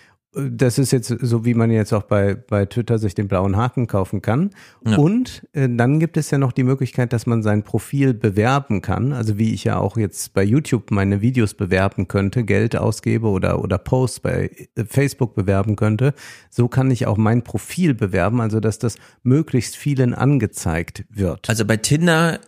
Das 0.52 0.78
ist 0.78 0.92
jetzt 0.92 1.08
so, 1.08 1.46
wie 1.46 1.54
man 1.54 1.72
jetzt 1.72 1.94
auch 1.94 2.04
bei, 2.04 2.36
bei 2.36 2.66
Twitter 2.66 3.00
sich 3.00 3.16
den 3.16 3.28
blauen 3.28 3.56
Haken 3.56 3.88
kaufen 3.88 4.22
kann. 4.22 4.52
Ja. 4.86 4.98
Und 4.98 5.48
äh, 5.54 5.68
dann 5.70 6.00
gibt 6.00 6.18
es 6.18 6.32
ja 6.32 6.38
noch 6.38 6.52
die 6.52 6.64
Möglichkeit, 6.64 7.14
dass 7.14 7.26
man 7.26 7.44
sein 7.44 7.64
Profil 7.64 8.14
bewerben 8.14 8.82
kann. 8.82 9.14
Also 9.14 9.38
wie 9.38 9.54
ich 9.54 9.64
ja 9.64 9.78
auch 9.78 9.98
jetzt 9.98 10.34
bei 10.34 10.44
YouTube 10.44 10.92
meine 10.92 11.22
Videos 11.22 11.54
bewerben 11.54 12.08
könnte, 12.08 12.44
Geld 12.44 12.76
ausgebe 12.76 13.28
oder, 13.28 13.64
oder 13.64 13.78
Posts 13.78 14.20
bei 14.20 14.52
äh, 14.76 14.86
Facebook 14.86 15.36
bewerben 15.36 15.76
könnte. 15.76 16.14
So 16.50 16.68
kann 16.68 16.92
ich 16.92 17.08
auch 17.08 17.18
mein 17.18 17.44
Profil 17.44 17.94
bewerben, 17.94 18.42
also 18.42 18.60
dass 18.60 18.80
das 18.80 18.98
möglichst 19.24 19.76
vielen 19.76 20.14
angezeigt 20.14 21.06
wird. 21.10 21.50
Also 21.50 21.66
bei 21.66 21.78
Tinder 21.78 22.40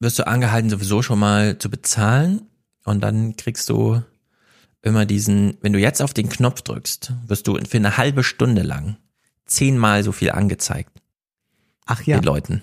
wirst 0.00 0.18
du 0.18 0.26
angehalten, 0.26 0.70
sowieso 0.70 1.02
schon 1.02 1.18
mal 1.18 1.58
zu 1.58 1.70
bezahlen 1.70 2.42
und 2.84 3.02
dann 3.02 3.36
kriegst 3.36 3.68
du 3.68 4.02
immer 4.86 5.04
diesen, 5.04 5.58
wenn 5.60 5.72
du 5.72 5.78
jetzt 5.78 6.00
auf 6.00 6.14
den 6.14 6.28
Knopf 6.28 6.62
drückst, 6.62 7.12
wirst 7.26 7.46
du 7.46 7.58
für 7.68 7.76
eine 7.76 7.96
halbe 7.98 8.22
Stunde 8.22 8.62
lang 8.62 8.96
zehnmal 9.44 10.02
so 10.02 10.12
viel 10.12 10.30
angezeigt. 10.30 10.90
Ach 11.84 12.02
ja. 12.02 12.18
Den 12.18 12.24
Leuten. 12.24 12.62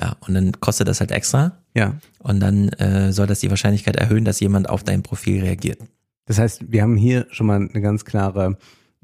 Ja, 0.00 0.16
und 0.20 0.34
dann 0.34 0.52
kostet 0.60 0.88
das 0.88 1.00
halt 1.00 1.10
extra. 1.10 1.58
Ja. 1.74 1.94
Und 2.20 2.40
dann 2.40 2.68
äh, 2.70 3.12
soll 3.12 3.26
das 3.26 3.40
die 3.40 3.50
Wahrscheinlichkeit 3.50 3.96
erhöhen, 3.96 4.24
dass 4.24 4.40
jemand 4.40 4.68
auf 4.68 4.84
dein 4.84 5.02
Profil 5.02 5.42
reagiert. 5.42 5.80
Das 6.26 6.38
heißt, 6.38 6.70
wir 6.70 6.82
haben 6.82 6.96
hier 6.96 7.26
schon 7.30 7.46
mal 7.46 7.56
eine 7.56 7.80
ganz 7.80 8.04
klare 8.04 8.58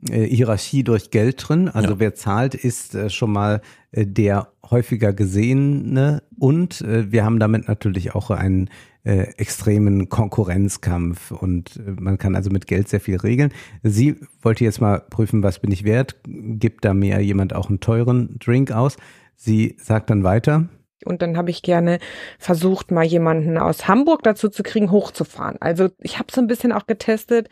äh, 0.09 0.25
Hierarchie 0.25 0.85
durch 0.85 1.11
Geld 1.11 1.49
drin. 1.49 1.69
Also 1.69 1.91
Ja. 1.95 1.99
wer 1.99 2.15
zahlt, 2.15 2.55
ist 2.55 2.95
äh, 2.95 3.11
schon 3.11 3.33
mal 3.33 3.61
äh, 3.93 4.07
der 4.07 4.49
häufiger 4.71 5.13
gesehene 5.13 6.23
und 6.39 6.81
äh, 6.83 7.11
wir 7.11 7.25
haben 7.25 7.39
damit 7.39 7.69
natürlich 7.69 8.15
auch 8.15 8.31
einen 8.31 8.71
äh, 9.05 9.35
extremen 9.37 10.09
Konkurrenzkampf 10.09 11.31
und 11.31 11.77
äh, 11.77 12.01
man 12.01 12.19
kann 12.19 12.35
also 12.35 12.51
mit 12.51 12.67
Geld 12.67 12.89
sehr 12.89 13.01
viel 13.01 13.17
regeln. 13.17 13.53
Sie 13.83 14.17
wollte 14.43 14.65
jetzt 14.65 14.81
mal 14.81 15.01
prüfen, 15.01 15.43
was 15.43 15.59
bin 15.59 15.71
ich 15.71 15.85
wert? 15.85 16.17
Gibt 16.27 16.85
da 16.85 16.95
mir 16.95 17.21
jemand 17.21 17.55
auch 17.55 17.69
einen 17.69 17.81
teuren 17.81 18.39
Drink 18.39 18.73
aus? 18.73 18.97
Sie 19.37 19.77
sagt 19.79 20.11
dann 20.11 20.25
weiter. 20.25 20.69
Und 21.05 21.21
dann 21.21 21.37
habe 21.37 21.51
ich 21.51 21.63
gerne 21.63 21.99
versucht, 22.39 22.91
mal 22.91 23.05
jemanden 23.05 23.59
aus 23.59 23.89
Hamburg 23.89 24.23
dazu 24.23 24.49
zu 24.49 24.63
kriegen, 24.63 24.91
hochzufahren. 24.91 25.57
Also 25.61 25.89
ich 26.01 26.19
habe 26.19 26.33
so 26.33 26.41
ein 26.41 26.47
bisschen 26.47 26.73
auch 26.73 26.87
getestet. 26.87 27.51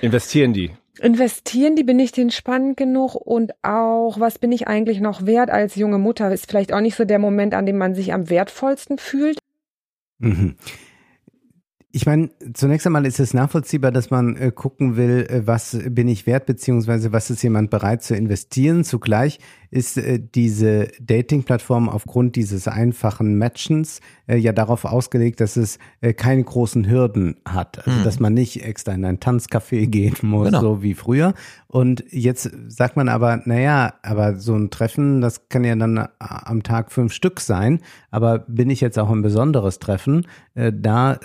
Investieren 0.00 0.52
die? 0.52 0.72
investieren 1.00 1.76
die, 1.76 1.84
bin 1.84 1.98
ich 1.98 2.12
den 2.12 2.30
spannend 2.30 2.76
genug 2.76 3.14
und 3.14 3.52
auch, 3.62 4.18
was 4.18 4.38
bin 4.38 4.52
ich 4.52 4.66
eigentlich 4.66 5.00
noch 5.00 5.26
wert 5.26 5.50
als 5.50 5.76
junge 5.76 5.98
Mutter, 5.98 6.32
ist 6.32 6.48
vielleicht 6.48 6.72
auch 6.72 6.80
nicht 6.80 6.96
so 6.96 7.04
der 7.04 7.18
Moment, 7.18 7.54
an 7.54 7.66
dem 7.66 7.78
man 7.78 7.94
sich 7.94 8.12
am 8.12 8.30
wertvollsten 8.30 8.98
fühlt. 8.98 9.38
Mhm. 10.20 10.56
Ich 11.90 12.04
meine, 12.04 12.28
zunächst 12.52 12.86
einmal 12.86 13.06
ist 13.06 13.18
es 13.18 13.32
nachvollziehbar, 13.32 13.92
dass 13.92 14.10
man 14.10 14.36
äh, 14.36 14.52
gucken 14.54 14.96
will, 14.96 15.26
äh, 15.28 15.46
was 15.46 15.78
bin 15.88 16.06
ich 16.06 16.26
wert, 16.26 16.44
beziehungsweise 16.44 17.12
was 17.12 17.30
ist 17.30 17.42
jemand 17.42 17.70
bereit 17.70 18.02
zu 18.02 18.14
investieren. 18.14 18.84
Zugleich 18.84 19.38
ist 19.70 19.96
äh, 19.96 20.18
diese 20.18 20.88
Dating-Plattform 21.00 21.88
aufgrund 21.88 22.36
dieses 22.36 22.68
einfachen 22.68 23.38
Matchens 23.38 24.00
äh, 24.26 24.36
ja 24.36 24.52
darauf 24.52 24.84
ausgelegt, 24.84 25.40
dass 25.40 25.56
es 25.56 25.78
äh, 26.02 26.12
keine 26.12 26.44
großen 26.44 26.88
Hürden 26.88 27.36
hat. 27.46 27.86
Also, 27.86 28.00
mhm. 28.00 28.04
dass 28.04 28.20
man 28.20 28.34
nicht 28.34 28.64
extra 28.64 28.92
in 28.92 29.06
ein 29.06 29.18
Tanzcafé 29.18 29.86
gehen 29.90 30.16
muss, 30.22 30.48
genau. 30.48 30.60
so 30.60 30.82
wie 30.82 30.94
früher. 30.94 31.32
Und 31.68 32.04
jetzt 32.10 32.50
sagt 32.68 32.96
man 32.96 33.08
aber, 33.08 33.42
naja, 33.44 33.94
aber 34.02 34.36
so 34.36 34.54
ein 34.54 34.70
Treffen, 34.70 35.20
das 35.20 35.48
kann 35.48 35.64
ja 35.64 35.76
dann 35.76 36.08
am 36.18 36.62
Tag 36.62 36.92
fünf 36.92 37.12
Stück 37.12 37.40
sein. 37.40 37.80
Aber 38.10 38.40
bin 38.40 38.70
ich 38.70 38.80
jetzt 38.80 38.98
auch 38.98 39.10
ein 39.10 39.20
besonderes 39.20 39.78
Treffen? 39.78 40.26
Da 40.54 41.20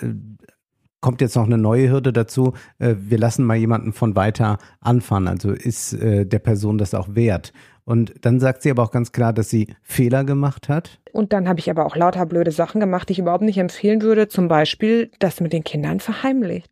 kommt 1.04 1.20
jetzt 1.20 1.36
noch 1.36 1.44
eine 1.44 1.58
neue 1.58 1.90
Hürde 1.90 2.14
dazu. 2.14 2.54
Äh, 2.78 2.94
wir 2.96 3.18
lassen 3.18 3.44
mal 3.44 3.56
jemanden 3.56 3.92
von 3.92 4.16
weiter 4.16 4.56
anfahren. 4.80 5.28
Also 5.28 5.50
ist 5.50 5.92
äh, 5.92 6.24
der 6.24 6.38
Person 6.38 6.78
das 6.78 6.94
auch 6.94 7.08
wert. 7.14 7.52
Und 7.84 8.14
dann 8.22 8.40
sagt 8.40 8.62
sie 8.62 8.70
aber 8.70 8.82
auch 8.82 8.90
ganz 8.90 9.12
klar, 9.12 9.34
dass 9.34 9.50
sie 9.50 9.68
Fehler 9.82 10.24
gemacht 10.24 10.70
hat. 10.70 11.02
Und 11.12 11.34
dann 11.34 11.46
habe 11.46 11.60
ich 11.60 11.70
aber 11.70 11.84
auch 11.84 11.94
lauter 11.94 12.24
blöde 12.24 12.52
Sachen 12.52 12.80
gemacht, 12.80 13.10
die 13.10 13.12
ich 13.12 13.18
überhaupt 13.18 13.44
nicht 13.44 13.58
empfehlen 13.58 14.00
würde. 14.00 14.28
Zum 14.28 14.48
Beispiel 14.48 15.10
das 15.18 15.42
mit 15.42 15.52
den 15.52 15.62
Kindern 15.62 16.00
verheimlicht. 16.00 16.70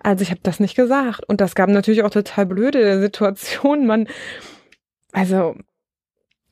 Also 0.00 0.20
ich 0.20 0.30
habe 0.30 0.40
das 0.42 0.60
nicht 0.60 0.76
gesagt. 0.76 1.26
Und 1.26 1.40
das 1.40 1.54
gab 1.54 1.70
natürlich 1.70 2.02
auch 2.02 2.10
total 2.10 2.44
blöde 2.44 3.00
Situationen. 3.00 3.86
Man, 3.86 4.08
also 5.12 5.54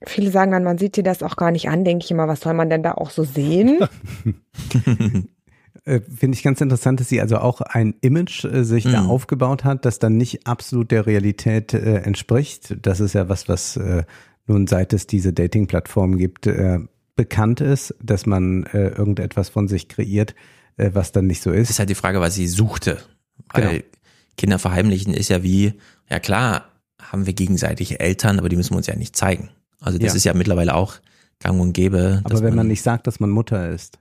viele 0.07 0.31
sagen 0.31 0.53
dann, 0.53 0.65
man 0.65 0.79
sieht 0.79 0.97
dir 0.97 1.05
das 1.05 1.23
auch 1.23 1.37
gar 1.37 1.51
nicht 1.51 1.69
an. 1.69 1.85
Denke 1.85 2.07
ich 2.07 2.11
immer, 2.11 2.27
was 2.27 2.41
soll 2.41 2.55
man 2.55 2.71
denn 2.71 2.83
da 2.83 2.93
auch 2.93 3.11
so 3.11 3.23
sehen? 3.23 3.81
Äh, 5.87 6.01
finde 6.01 6.37
ich 6.37 6.43
ganz 6.43 6.61
interessant, 6.61 6.99
dass 6.99 7.09
sie 7.09 7.21
also 7.21 7.39
auch 7.39 7.61
ein 7.61 7.95
Image 8.01 8.45
äh, 8.45 8.65
sich 8.65 8.87
mhm. 8.87 8.93
da 8.93 9.05
aufgebaut 9.05 9.63
hat, 9.65 9.85
das 9.85 10.01
dann 10.01 10.17
nicht 10.17 10.47
absolut 10.47 10.91
der 10.91 11.07
Realität 11.07 11.73
äh, 11.75 11.99
entspricht. 11.99 12.77
Das 12.83 12.99
ist 12.99 13.13
ja 13.13 13.29
was, 13.29 13.49
was 13.49 13.77
äh, 13.77 14.03
nun 14.47 14.67
seit 14.67 14.93
es 14.93 15.07
diese 15.07 15.33
Dating-Plattform 15.33 16.19
gibt, 16.19 16.49
äh, 16.49 16.81
bekannt 17.15 17.61
ist, 17.61 17.95
dass 18.03 18.27
man 18.27 18.65
äh, 18.65 18.89
irgendetwas 18.89 19.49
von 19.49 19.69
sich 19.69 19.89
kreiert, 19.89 20.35
was 20.77 21.11
dann 21.11 21.27
nicht 21.27 21.41
so 21.41 21.53
ist. 21.53 21.63
Das 21.63 21.71
ist 21.71 21.79
halt 21.79 21.89
die 21.89 21.95
Frage, 21.95 22.21
was 22.21 22.35
sie 22.35 22.49
suchte. 22.49 22.99
Weil 23.49 23.69
genau. 23.69 23.85
Kinder 24.37 24.59
verheimlichen 24.59 25.15
ist 25.15 25.31
ja 25.31 25.43
wie, 25.43 25.73
ja 26.11 26.19
klar, 26.19 26.69
haben 27.01 27.25
wir 27.25 27.33
gegenseitig 27.33 27.99
Eltern, 27.99 28.39
aber 28.39 28.51
die 28.51 28.57
müssen 28.57 28.73
wir 28.73 28.77
uns 28.77 28.87
ja 28.87 28.95
nicht 28.95 29.17
zeigen. 29.17 29.49
Also 29.81 29.99
das 29.99 30.13
ja. 30.13 30.17
ist 30.17 30.25
ja 30.25 30.35
mittlerweile 30.35 30.75
auch 30.75 30.97
gang 31.39 31.59
und 31.59 31.73
gäbe. 31.73 32.21
Aber 32.25 32.35
wenn 32.41 32.49
man, 32.49 32.57
man 32.57 32.69
nicht 32.69 32.83
sagt, 32.83 33.07
dass 33.07 33.21
man 33.21 33.31
Mutter 33.31 33.71
ist. 33.71 33.99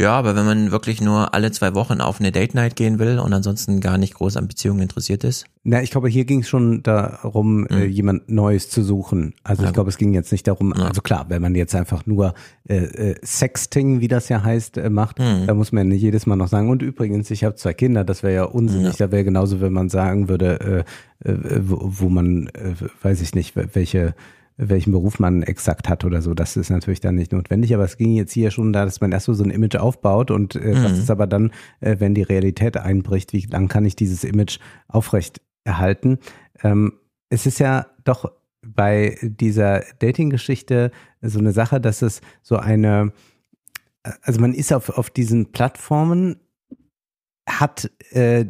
Ja, 0.00 0.14
aber 0.14 0.34
wenn 0.34 0.46
man 0.46 0.70
wirklich 0.70 1.02
nur 1.02 1.34
alle 1.34 1.52
zwei 1.52 1.74
Wochen 1.74 2.00
auf 2.00 2.20
eine 2.20 2.32
Date 2.32 2.54
Night 2.54 2.74
gehen 2.74 2.98
will 2.98 3.18
und 3.18 3.34
ansonsten 3.34 3.80
gar 3.80 3.98
nicht 3.98 4.14
groß 4.14 4.38
an 4.38 4.48
Beziehungen 4.48 4.80
interessiert 4.80 5.24
ist? 5.24 5.44
Na, 5.62 5.82
ich 5.82 5.90
glaube, 5.90 6.08
hier 6.08 6.24
ging 6.24 6.40
es 6.40 6.48
schon 6.48 6.82
darum, 6.82 7.60
mhm. 7.60 7.66
äh, 7.70 7.84
jemand 7.84 8.30
Neues 8.30 8.70
zu 8.70 8.82
suchen. 8.82 9.34
Also 9.44 9.62
ja. 9.62 9.68
ich 9.68 9.74
glaube, 9.74 9.90
es 9.90 9.98
ging 9.98 10.14
jetzt 10.14 10.32
nicht 10.32 10.48
darum, 10.48 10.72
ja. 10.74 10.86
also 10.86 11.02
klar, 11.02 11.26
wenn 11.28 11.42
man 11.42 11.54
jetzt 11.54 11.74
einfach 11.74 12.06
nur 12.06 12.32
äh, 12.66 12.76
äh, 12.76 13.14
Sexting, 13.22 14.00
wie 14.00 14.08
das 14.08 14.30
ja 14.30 14.42
heißt, 14.42 14.78
äh, 14.78 14.88
macht, 14.88 15.18
mhm. 15.18 15.46
da 15.46 15.52
muss 15.52 15.70
man 15.70 15.88
nicht 15.88 16.00
jedes 16.00 16.24
Mal 16.24 16.36
noch 16.36 16.48
sagen, 16.48 16.70
und 16.70 16.80
übrigens, 16.80 17.30
ich 17.30 17.44
habe 17.44 17.56
zwei 17.56 17.74
Kinder, 17.74 18.02
das 18.02 18.22
wäre 18.22 18.34
ja 18.34 18.44
unsinnig. 18.44 18.98
Ja. 18.98 19.06
Da 19.06 19.12
wäre 19.12 19.24
genauso, 19.24 19.60
wenn 19.60 19.74
man 19.74 19.90
sagen 19.90 20.30
würde, 20.30 20.86
äh, 21.22 21.28
äh, 21.28 21.60
wo, 21.60 21.78
wo 21.82 22.08
man, 22.08 22.46
äh, 22.54 22.74
weiß 23.02 23.20
ich 23.20 23.34
nicht, 23.34 23.54
welche 23.54 24.14
welchen 24.60 24.92
Beruf 24.92 25.18
man 25.18 25.42
exakt 25.42 25.88
hat 25.88 26.04
oder 26.04 26.20
so. 26.20 26.34
Das 26.34 26.56
ist 26.56 26.70
natürlich 26.70 27.00
dann 27.00 27.14
nicht 27.14 27.32
notwendig, 27.32 27.74
aber 27.74 27.84
es 27.84 27.96
ging 27.96 28.12
jetzt 28.12 28.32
hier 28.32 28.50
schon 28.50 28.72
da, 28.72 28.84
dass 28.84 29.00
man 29.00 29.12
erst 29.12 29.26
so, 29.26 29.34
so 29.34 29.42
ein 29.42 29.50
Image 29.50 29.76
aufbaut 29.76 30.30
und 30.30 30.54
äh, 30.54 30.74
mhm. 30.74 30.84
was 30.84 30.98
ist 30.98 31.10
aber 31.10 31.26
dann, 31.26 31.50
äh, 31.80 31.96
wenn 31.98 32.14
die 32.14 32.22
Realität 32.22 32.76
einbricht, 32.76 33.32
wie 33.32 33.46
lang 33.46 33.68
kann 33.68 33.86
ich 33.86 33.96
dieses 33.96 34.22
Image 34.22 34.58
aufrecht 34.86 35.40
erhalten? 35.64 36.18
Ähm, 36.62 36.92
es 37.30 37.46
ist 37.46 37.58
ja 37.58 37.86
doch 38.04 38.30
bei 38.62 39.16
dieser 39.22 39.82
Dating-Geschichte 39.98 40.90
so 41.22 41.38
eine 41.38 41.52
Sache, 41.52 41.80
dass 41.80 42.02
es 42.02 42.20
so 42.42 42.56
eine, 42.56 43.12
also 44.22 44.40
man 44.40 44.52
ist 44.52 44.72
auf, 44.72 44.90
auf 44.90 45.08
diesen 45.08 45.52
Plattformen, 45.52 46.36
hat 47.48 47.90
äh, 48.10 48.44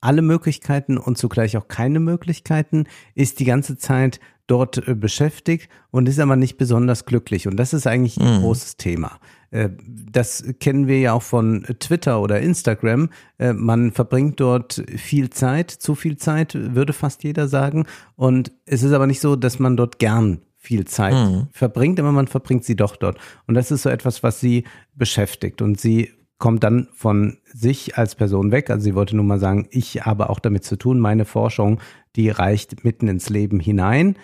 alle 0.00 0.22
Möglichkeiten 0.22 0.98
und 0.98 1.16
zugleich 1.16 1.56
auch 1.56 1.68
keine 1.68 2.00
Möglichkeiten, 2.00 2.86
ist 3.14 3.38
die 3.38 3.44
ganze 3.44 3.76
Zeit 3.76 4.18
dort 4.52 4.86
äh, 4.86 4.94
beschäftigt 4.94 5.70
und 5.90 6.08
ist 6.10 6.20
aber 6.20 6.36
nicht 6.36 6.58
besonders 6.58 7.06
glücklich. 7.06 7.48
Und 7.48 7.56
das 7.56 7.72
ist 7.72 7.86
eigentlich 7.86 8.18
ein 8.18 8.36
mhm. 8.36 8.42
großes 8.42 8.76
Thema. 8.76 9.18
Äh, 9.50 9.70
das 9.80 10.44
kennen 10.60 10.88
wir 10.88 11.00
ja 11.00 11.14
auch 11.14 11.22
von 11.22 11.64
Twitter 11.78 12.20
oder 12.20 12.38
Instagram. 12.40 13.08
Äh, 13.38 13.54
man 13.54 13.92
verbringt 13.92 14.40
dort 14.40 14.84
viel 14.96 15.30
Zeit, 15.30 15.70
zu 15.70 15.94
viel 15.94 16.18
Zeit, 16.18 16.54
würde 16.54 16.92
fast 16.92 17.24
jeder 17.24 17.48
sagen. 17.48 17.86
Und 18.14 18.52
es 18.66 18.82
ist 18.82 18.92
aber 18.92 19.06
nicht 19.06 19.20
so, 19.20 19.36
dass 19.36 19.58
man 19.58 19.78
dort 19.78 19.98
gern 19.98 20.42
viel 20.58 20.84
Zeit 20.84 21.14
mhm. 21.14 21.48
verbringt, 21.50 21.98
aber 21.98 22.12
man 22.12 22.28
verbringt 22.28 22.64
sie 22.64 22.76
doch 22.76 22.96
dort. 22.96 23.18
Und 23.46 23.54
das 23.54 23.70
ist 23.70 23.82
so 23.82 23.88
etwas, 23.88 24.22
was 24.22 24.38
sie 24.38 24.64
beschäftigt. 24.94 25.62
Und 25.62 25.80
sie 25.80 26.10
kommt 26.38 26.62
dann 26.62 26.88
von 26.92 27.38
sich 27.44 27.96
als 27.96 28.14
Person 28.16 28.52
weg. 28.52 28.68
Also 28.68 28.84
sie 28.84 28.94
wollte 28.94 29.16
nur 29.16 29.24
mal 29.24 29.38
sagen, 29.38 29.68
ich 29.70 30.04
habe 30.04 30.28
auch 30.28 30.40
damit 30.40 30.64
zu 30.64 30.76
tun. 30.76 31.00
Meine 31.00 31.24
Forschung, 31.24 31.80
die 32.16 32.30
reicht 32.30 32.84
mitten 32.84 33.08
ins 33.08 33.30
Leben 33.30 33.60
hinein. 33.60 34.16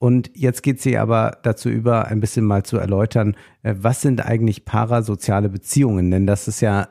Und 0.00 0.30
jetzt 0.34 0.62
geht 0.62 0.80
sie 0.80 0.96
aber 0.96 1.38
dazu 1.42 1.68
über, 1.68 2.06
ein 2.06 2.20
bisschen 2.20 2.46
mal 2.46 2.62
zu 2.62 2.78
erläutern, 2.78 3.36
äh, 3.62 3.74
was 3.78 4.00
sind 4.00 4.24
eigentlich 4.24 4.64
parasoziale 4.64 5.50
Beziehungen? 5.50 6.10
Denn 6.10 6.26
das 6.26 6.48
ist 6.48 6.62
ja 6.62 6.88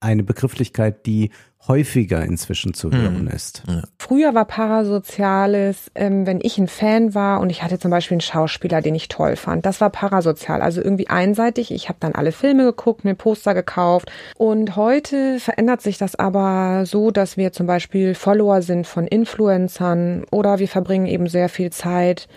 eine 0.00 0.22
Begrifflichkeit, 0.22 1.06
die 1.06 1.30
häufiger 1.68 2.22
inzwischen 2.22 2.74
zu 2.74 2.92
hören 2.92 3.22
mhm. 3.22 3.28
ist. 3.28 3.62
Ja. 3.66 3.82
Früher 3.98 4.34
war 4.34 4.44
Parasoziales, 4.44 5.90
ähm, 5.94 6.26
wenn 6.26 6.38
ich 6.42 6.58
ein 6.58 6.68
Fan 6.68 7.14
war 7.14 7.40
und 7.40 7.50
ich 7.50 7.62
hatte 7.62 7.78
zum 7.78 7.90
Beispiel 7.90 8.16
einen 8.16 8.20
Schauspieler, 8.20 8.82
den 8.82 8.94
ich 8.94 9.08
toll 9.08 9.36
fand. 9.36 9.66
Das 9.66 9.80
war 9.80 9.90
parasozial, 9.90 10.62
also 10.62 10.80
irgendwie 10.80 11.08
einseitig. 11.08 11.72
Ich 11.72 11.88
habe 11.88 11.98
dann 12.00 12.14
alle 12.14 12.32
Filme 12.32 12.64
geguckt, 12.64 13.04
mir 13.04 13.14
Poster 13.14 13.54
gekauft. 13.54 14.10
Und 14.36 14.76
heute 14.76 15.40
verändert 15.40 15.82
sich 15.82 15.98
das 15.98 16.14
aber 16.14 16.84
so, 16.86 17.10
dass 17.10 17.36
wir 17.36 17.52
zum 17.52 17.66
Beispiel 17.66 18.14
Follower 18.14 18.62
sind 18.62 18.86
von 18.86 19.06
Influencern 19.06 20.24
oder 20.30 20.58
wir 20.58 20.68
verbringen 20.68 21.06
eben 21.06 21.28
sehr 21.28 21.48
viel 21.48 21.70
Zeit 21.70 22.28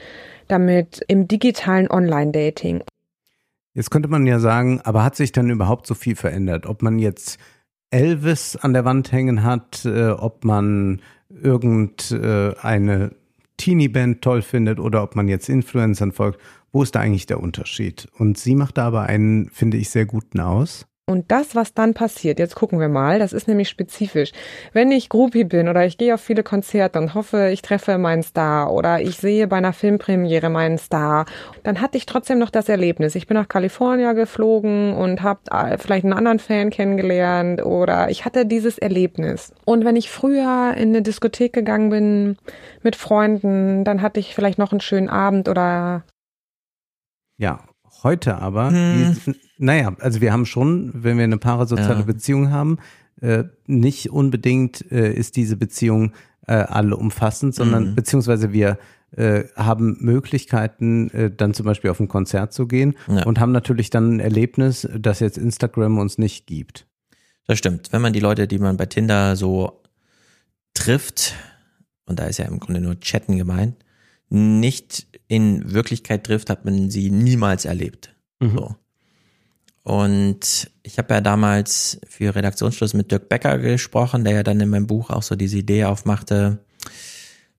damit 0.47 1.01
im 1.07 1.27
digitalen 1.27 1.91
Online-Dating. 1.91 2.81
Jetzt 3.79 3.91
könnte 3.91 4.09
man 4.09 4.27
ja 4.27 4.39
sagen, 4.39 4.81
aber 4.83 5.05
hat 5.05 5.15
sich 5.15 5.31
dann 5.31 5.49
überhaupt 5.49 5.87
so 5.87 5.95
viel 5.95 6.17
verändert? 6.17 6.65
Ob 6.65 6.81
man 6.81 6.99
jetzt 6.99 7.39
Elvis 7.91 8.57
an 8.57 8.73
der 8.73 8.83
Wand 8.83 9.13
hängen 9.13 9.43
hat, 9.43 9.85
äh, 9.85 10.09
ob 10.09 10.43
man 10.43 11.01
irgendeine 11.29 13.05
äh, 13.05 13.09
Teenie-Band 13.55 14.21
toll 14.21 14.41
findet 14.41 14.81
oder 14.81 15.01
ob 15.01 15.15
man 15.15 15.29
jetzt 15.29 15.47
Influencern 15.47 16.11
folgt. 16.11 16.41
Wo 16.73 16.83
ist 16.83 16.93
da 16.93 16.99
eigentlich 16.99 17.25
der 17.25 17.39
Unterschied? 17.39 18.09
Und 18.17 18.37
sie 18.37 18.53
macht 18.53 18.77
da 18.77 18.87
aber 18.87 19.03
einen, 19.03 19.49
finde 19.49 19.77
ich, 19.77 19.89
sehr 19.91 20.05
guten 20.05 20.41
aus. 20.41 20.85
Und 21.09 21.31
das, 21.31 21.55
was 21.55 21.73
dann 21.73 21.95
passiert, 21.95 22.37
jetzt 22.37 22.53
gucken 22.53 22.79
wir 22.79 22.87
mal, 22.87 23.17
das 23.17 23.33
ist 23.33 23.47
nämlich 23.47 23.67
spezifisch. 23.67 24.31
Wenn 24.73 24.91
ich 24.91 25.09
Groupie 25.09 25.43
bin 25.43 25.67
oder 25.67 25.83
ich 25.83 25.97
gehe 25.97 26.13
auf 26.13 26.21
viele 26.21 26.43
Konzerte 26.43 26.99
und 26.99 27.15
hoffe, 27.15 27.49
ich 27.51 27.63
treffe 27.63 27.97
meinen 27.97 28.21
Star 28.21 28.71
oder 28.71 29.01
ich 29.01 29.17
sehe 29.17 29.47
bei 29.47 29.57
einer 29.57 29.73
Filmpremiere 29.73 30.51
meinen 30.51 30.77
Star, 30.77 31.25
dann 31.63 31.81
hatte 31.81 31.97
ich 31.97 32.05
trotzdem 32.05 32.37
noch 32.37 32.51
das 32.51 32.69
Erlebnis. 32.69 33.15
Ich 33.15 33.25
bin 33.25 33.33
nach 33.33 33.47
Kalifornien 33.47 34.15
geflogen 34.15 34.93
und 34.93 35.23
habe 35.23 35.39
äh, 35.49 35.79
vielleicht 35.79 36.03
einen 36.03 36.13
anderen 36.13 36.37
Fan 36.37 36.69
kennengelernt 36.69 37.65
oder 37.65 38.11
ich 38.11 38.25
hatte 38.25 38.45
dieses 38.45 38.77
Erlebnis. 38.77 39.51
Und 39.65 39.85
wenn 39.85 39.95
ich 39.95 40.11
früher 40.11 40.75
in 40.77 40.89
eine 40.89 41.01
Diskothek 41.01 41.53
gegangen 41.53 41.89
bin 41.89 42.37
mit 42.83 42.95
Freunden, 42.95 43.83
dann 43.83 44.03
hatte 44.03 44.19
ich 44.19 44.35
vielleicht 44.35 44.59
noch 44.59 44.71
einen 44.71 44.81
schönen 44.81 45.09
Abend 45.09 45.49
oder 45.49 46.03
ja, 47.37 47.61
heute 48.03 48.37
aber, 48.37 48.69
hm. 48.69 49.17
Naja, 49.59 49.95
also 49.99 50.21
wir 50.21 50.33
haben 50.33 50.45
schon, 50.45 50.91
wenn 50.93 51.17
wir 51.17 51.25
eine 51.25 51.37
parasoziale 51.37 51.99
ja. 51.99 52.05
Beziehung 52.05 52.49
haben, 52.49 52.77
äh, 53.21 53.43
nicht 53.67 54.09
unbedingt 54.09 54.89
äh, 54.91 55.13
ist 55.13 55.35
diese 55.35 55.57
Beziehung 55.57 56.13
äh, 56.47 56.53
alle 56.53 56.95
umfassend, 56.95 57.53
sondern 57.53 57.91
mhm. 57.91 57.95
beziehungsweise 57.95 58.53
wir 58.53 58.79
äh, 59.11 59.43
haben 59.55 59.97
Möglichkeiten, 59.99 61.09
äh, 61.11 61.29
dann 61.29 61.53
zum 61.53 61.65
Beispiel 61.65 61.89
auf 61.91 61.99
ein 61.99 62.07
Konzert 62.07 62.53
zu 62.53 62.67
gehen 62.67 62.95
ja. 63.07 63.25
und 63.25 63.39
haben 63.39 63.51
natürlich 63.51 63.89
dann 63.89 64.15
ein 64.15 64.19
Erlebnis, 64.19 64.87
das 64.97 65.19
jetzt 65.19 65.37
Instagram 65.37 65.97
uns 65.97 66.17
nicht 66.17 66.47
gibt. 66.47 66.87
Das 67.45 67.57
stimmt. 67.57 67.91
Wenn 67.91 68.01
man 68.01 68.13
die 68.13 68.19
Leute, 68.19 68.47
die 68.47 68.59
man 68.59 68.77
bei 68.77 68.85
Tinder 68.85 69.35
so 69.35 69.81
trifft, 70.73 71.33
und 72.05 72.19
da 72.19 72.25
ist 72.25 72.37
ja 72.37 72.45
im 72.45 72.59
Grunde 72.59 72.79
nur 72.79 72.99
Chatten 72.99 73.37
gemeint, 73.37 73.75
nicht 74.29 75.07
in 75.27 75.73
Wirklichkeit 75.73 76.23
trifft, 76.23 76.49
hat 76.49 76.63
man 76.63 76.89
sie 76.89 77.09
niemals 77.09 77.65
erlebt. 77.65 78.15
Mhm. 78.39 78.51
So. 78.51 78.75
Und 79.89 80.69
ich 80.83 80.99
habe 80.99 81.15
ja 81.15 81.19
damals 81.19 81.99
für 82.07 82.35
Redaktionsschluss 82.35 82.93
mit 82.93 83.09
Dirk 83.09 83.27
Becker 83.27 83.57
gesprochen, 83.57 84.23
der 84.23 84.33
ja 84.33 84.43
dann 84.43 84.59
in 84.59 84.69
meinem 84.69 84.85
Buch 84.85 85.09
auch 85.09 85.23
so 85.23 85.35
diese 85.35 85.57
Idee 85.57 85.85
aufmachte, 85.85 86.59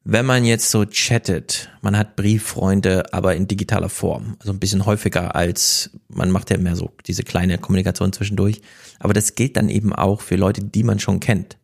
wenn 0.05 0.25
man 0.26 0.44
jetzt 0.44 0.70
so 0.70 0.84
chattet, 0.84 1.70
man 1.83 1.99
hat 1.99 2.15
Brieffreunde, 2.15 3.12
aber 3.12 3.34
in 3.34 3.49
digitaler 3.49 3.89
Form, 3.89 4.36
also 4.39 4.52
ein 4.52 4.60
bisschen 4.60 4.86
häufiger 4.86 5.34
als 5.34 5.91
man 6.07 6.31
macht 6.31 6.50
ja 6.50 6.59
mehr 6.59 6.76
so 6.76 6.92
diese 7.05 7.25
kleine 7.25 7.59
Kommunikation 7.59 8.12
zwischendurch, 8.12 8.62
aber 9.00 9.12
das 9.12 9.34
gilt 9.34 9.57
dann 9.57 9.68
eben 9.68 9.92
auch 9.92 10.20
für 10.20 10.36
Leute, 10.36 10.62
die 10.62 10.84
man 10.84 11.00
schon 11.00 11.18
kennt, 11.18 11.59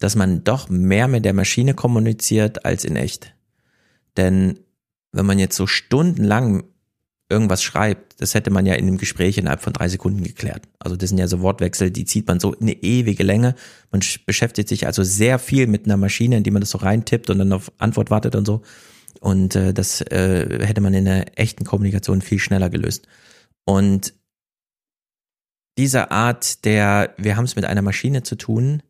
dass 0.00 0.16
man 0.16 0.44
doch 0.44 0.68
mehr 0.68 1.08
mit 1.08 1.24
der 1.24 1.32
Maschine 1.32 1.72
kommuniziert 1.72 2.66
als 2.66 2.84
in 2.84 2.96
echt. 2.96 3.34
Denn 4.18 4.58
wenn 5.12 5.24
man 5.24 5.38
jetzt 5.38 5.56
so 5.56 5.66
stundenlang 5.66 6.64
irgendwas 7.30 7.62
schreibt, 7.62 8.20
das 8.20 8.34
hätte 8.34 8.50
man 8.50 8.66
ja 8.66 8.74
in 8.74 8.86
einem 8.86 8.98
Gespräch 8.98 9.38
innerhalb 9.38 9.62
von 9.62 9.72
drei 9.72 9.88
Sekunden 9.88 10.22
geklärt. 10.22 10.62
Also 10.78 10.96
das 10.96 11.08
sind 11.08 11.18
ja 11.18 11.28
so 11.28 11.40
Wortwechsel, 11.40 11.90
die 11.90 12.04
zieht 12.04 12.26
man 12.26 12.40
so 12.40 12.52
in 12.52 12.62
eine 12.62 12.82
ewige 12.82 13.22
Länge. 13.22 13.54
Man 13.90 14.02
beschäftigt 14.26 14.68
sich 14.68 14.86
also 14.86 15.02
sehr 15.02 15.38
viel 15.38 15.66
mit 15.66 15.86
einer 15.86 15.96
Maschine, 15.96 16.36
in 16.36 16.42
die 16.42 16.50
man 16.50 16.60
das 16.60 16.70
so 16.70 16.78
reintippt 16.78 17.30
und 17.30 17.38
dann 17.38 17.52
auf 17.52 17.72
Antwort 17.78 18.10
wartet 18.10 18.34
und 18.34 18.46
so. 18.46 18.62
Und 19.20 19.54
äh, 19.54 19.72
das 19.72 20.00
äh, 20.00 20.66
hätte 20.66 20.80
man 20.80 20.94
in 20.94 21.06
einer 21.06 21.26
echten 21.36 21.64
Kommunikation 21.64 22.22
viel 22.22 22.38
schneller 22.38 22.70
gelöst. 22.70 23.06
Und 23.64 24.14
diese 25.78 26.10
Art 26.10 26.64
der, 26.64 27.14
wir 27.16 27.36
haben 27.36 27.44
es 27.44 27.56
mit 27.56 27.64
einer 27.64 27.82
Maschine 27.82 28.22
zu 28.22 28.36
tun, 28.36 28.82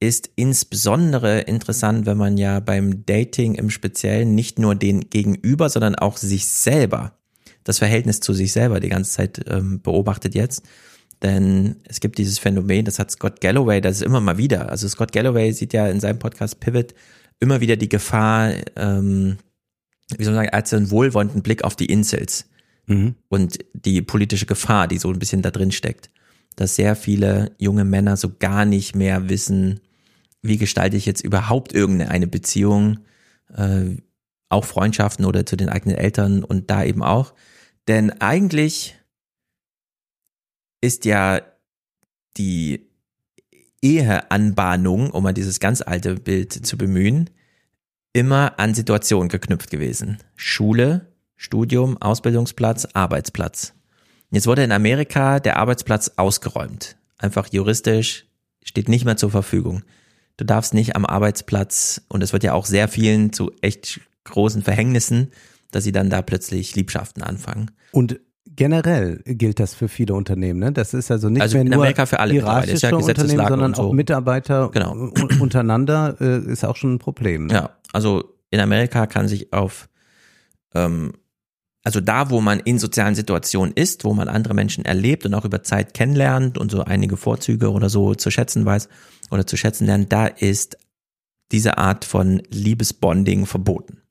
ist 0.00 0.30
insbesondere 0.36 1.40
interessant, 1.40 2.06
wenn 2.06 2.16
man 2.16 2.36
ja 2.36 2.60
beim 2.60 3.04
Dating 3.04 3.56
im 3.56 3.70
Speziellen 3.70 4.34
nicht 4.34 4.58
nur 4.58 4.74
den 4.74 5.10
Gegenüber, 5.10 5.68
sondern 5.68 5.96
auch 5.96 6.16
sich 6.16 6.46
selber 6.46 7.17
das 7.68 7.78
Verhältnis 7.78 8.20
zu 8.20 8.32
sich 8.32 8.52
selber 8.52 8.80
die 8.80 8.88
ganze 8.88 9.12
Zeit 9.12 9.44
ähm, 9.46 9.82
beobachtet 9.82 10.34
jetzt. 10.34 10.62
Denn 11.22 11.76
es 11.84 12.00
gibt 12.00 12.16
dieses 12.16 12.38
Phänomen, 12.38 12.84
das 12.84 12.98
hat 12.98 13.10
Scott 13.10 13.40
Galloway, 13.40 13.80
das 13.80 13.96
ist 13.96 14.02
immer 14.02 14.20
mal 14.20 14.38
wieder. 14.38 14.70
Also 14.70 14.88
Scott 14.88 15.12
Galloway 15.12 15.52
sieht 15.52 15.74
ja 15.74 15.86
in 15.88 16.00
seinem 16.00 16.18
Podcast 16.18 16.60
Pivot 16.60 16.94
immer 17.40 17.60
wieder 17.60 17.76
die 17.76 17.88
Gefahr, 17.90 18.52
ähm, 18.76 19.36
wie 20.16 20.24
soll 20.24 20.32
man 20.32 20.44
sagen, 20.44 20.54
als 20.54 20.72
einen 20.72 20.90
wohlwollenden 20.90 21.42
Blick 21.42 21.62
auf 21.62 21.76
die 21.76 21.86
Incels 21.86 22.46
mhm. 22.86 23.16
und 23.28 23.58
die 23.74 24.00
politische 24.00 24.46
Gefahr, 24.46 24.88
die 24.88 24.98
so 24.98 25.10
ein 25.10 25.18
bisschen 25.18 25.42
da 25.42 25.50
drin 25.50 25.72
steckt. 25.72 26.10
Dass 26.56 26.76
sehr 26.76 26.96
viele 26.96 27.52
junge 27.58 27.84
Männer 27.84 28.16
so 28.16 28.30
gar 28.38 28.64
nicht 28.64 28.96
mehr 28.96 29.28
wissen, 29.28 29.80
wie 30.40 30.56
gestalte 30.56 30.96
ich 30.96 31.04
jetzt 31.04 31.22
überhaupt 31.22 31.74
irgendeine 31.74 32.28
Beziehung, 32.28 33.00
äh, 33.54 33.96
auch 34.48 34.64
Freundschaften 34.64 35.26
oder 35.26 35.44
zu 35.44 35.56
den 35.56 35.68
eigenen 35.68 35.98
Eltern 35.98 36.42
und 36.42 36.70
da 36.70 36.82
eben 36.84 37.02
auch. 37.02 37.34
Denn 37.88 38.20
eigentlich 38.20 38.96
ist 40.80 41.06
ja 41.06 41.40
die 42.36 42.86
Eheanbahnung, 43.80 45.10
um 45.10 45.22
mal 45.22 45.32
dieses 45.32 45.58
ganz 45.58 45.80
alte 45.80 46.16
Bild 46.16 46.52
zu 46.52 46.76
bemühen, 46.76 47.30
immer 48.12 48.58
an 48.58 48.74
Situationen 48.74 49.28
geknüpft 49.28 49.70
gewesen. 49.70 50.18
Schule, 50.36 51.12
Studium, 51.36 51.96
Ausbildungsplatz, 51.96 52.88
Arbeitsplatz. 52.92 53.74
Jetzt 54.30 54.46
wurde 54.46 54.64
in 54.64 54.72
Amerika 54.72 55.40
der 55.40 55.56
Arbeitsplatz 55.56 56.12
ausgeräumt. 56.16 56.96
Einfach 57.16 57.48
juristisch 57.50 58.26
steht 58.62 58.88
nicht 58.88 59.04
mehr 59.04 59.16
zur 59.16 59.30
Verfügung. 59.30 59.82
Du 60.36 60.44
darfst 60.44 60.74
nicht 60.74 60.94
am 60.94 61.06
Arbeitsplatz, 61.06 62.02
und 62.08 62.22
es 62.22 62.32
wird 62.32 62.44
ja 62.44 62.52
auch 62.52 62.66
sehr 62.66 62.88
vielen 62.88 63.32
zu 63.32 63.50
echt 63.62 64.00
großen 64.24 64.62
Verhängnissen, 64.62 65.32
dass 65.70 65.84
sie 65.84 65.92
dann 65.92 66.10
da 66.10 66.22
plötzlich 66.22 66.74
Liebschaften 66.74 67.22
anfangen. 67.22 67.70
Und 67.92 68.20
generell 68.46 69.22
gilt 69.24 69.60
das 69.60 69.74
für 69.74 69.88
viele 69.88 70.14
Unternehmen. 70.14 70.60
Ne? 70.60 70.72
Das 70.72 70.94
ist 70.94 71.10
also 71.10 71.28
nicht 71.28 71.42
also 71.42 71.56
mehr 71.56 71.64
nur 71.64 71.74
Amerika 71.76 72.06
für 72.06 72.20
alle 72.20 72.32
hierarchische 72.32 72.88
ja 72.88 72.96
Unternehmen, 72.96 73.46
sondern 73.48 73.74
so. 73.74 73.82
auch 73.82 73.92
Mitarbeiter 73.92 74.70
genau. 74.70 74.92
untereinander 75.40 76.16
äh, 76.20 76.50
ist 76.50 76.64
auch 76.64 76.76
schon 76.76 76.94
ein 76.94 76.98
Problem. 76.98 77.46
Ne? 77.46 77.54
Ja, 77.54 77.70
also 77.92 78.24
in 78.50 78.60
Amerika 78.60 79.06
kann 79.06 79.28
sich 79.28 79.52
auf 79.52 79.88
ähm, 80.74 81.12
also 81.84 82.00
da, 82.00 82.28
wo 82.28 82.40
man 82.40 82.60
in 82.60 82.78
sozialen 82.78 83.14
Situationen 83.14 83.72
ist, 83.72 84.04
wo 84.04 84.12
man 84.12 84.28
andere 84.28 84.52
Menschen 84.52 84.84
erlebt 84.84 85.24
und 85.24 85.32
auch 85.32 85.44
über 85.44 85.62
Zeit 85.62 85.94
kennenlernt 85.94 86.58
und 86.58 86.70
so 86.70 86.82
einige 86.84 87.16
Vorzüge 87.16 87.70
oder 87.70 87.88
so 87.88 88.14
zu 88.14 88.30
schätzen 88.30 88.66
weiß 88.66 88.88
oder 89.30 89.46
zu 89.46 89.56
schätzen 89.56 89.86
lernt, 89.86 90.12
da 90.12 90.26
ist 90.26 90.76
diese 91.50 91.78
Art 91.78 92.04
von 92.04 92.42
Liebesbonding 92.50 93.46
verboten. 93.46 94.02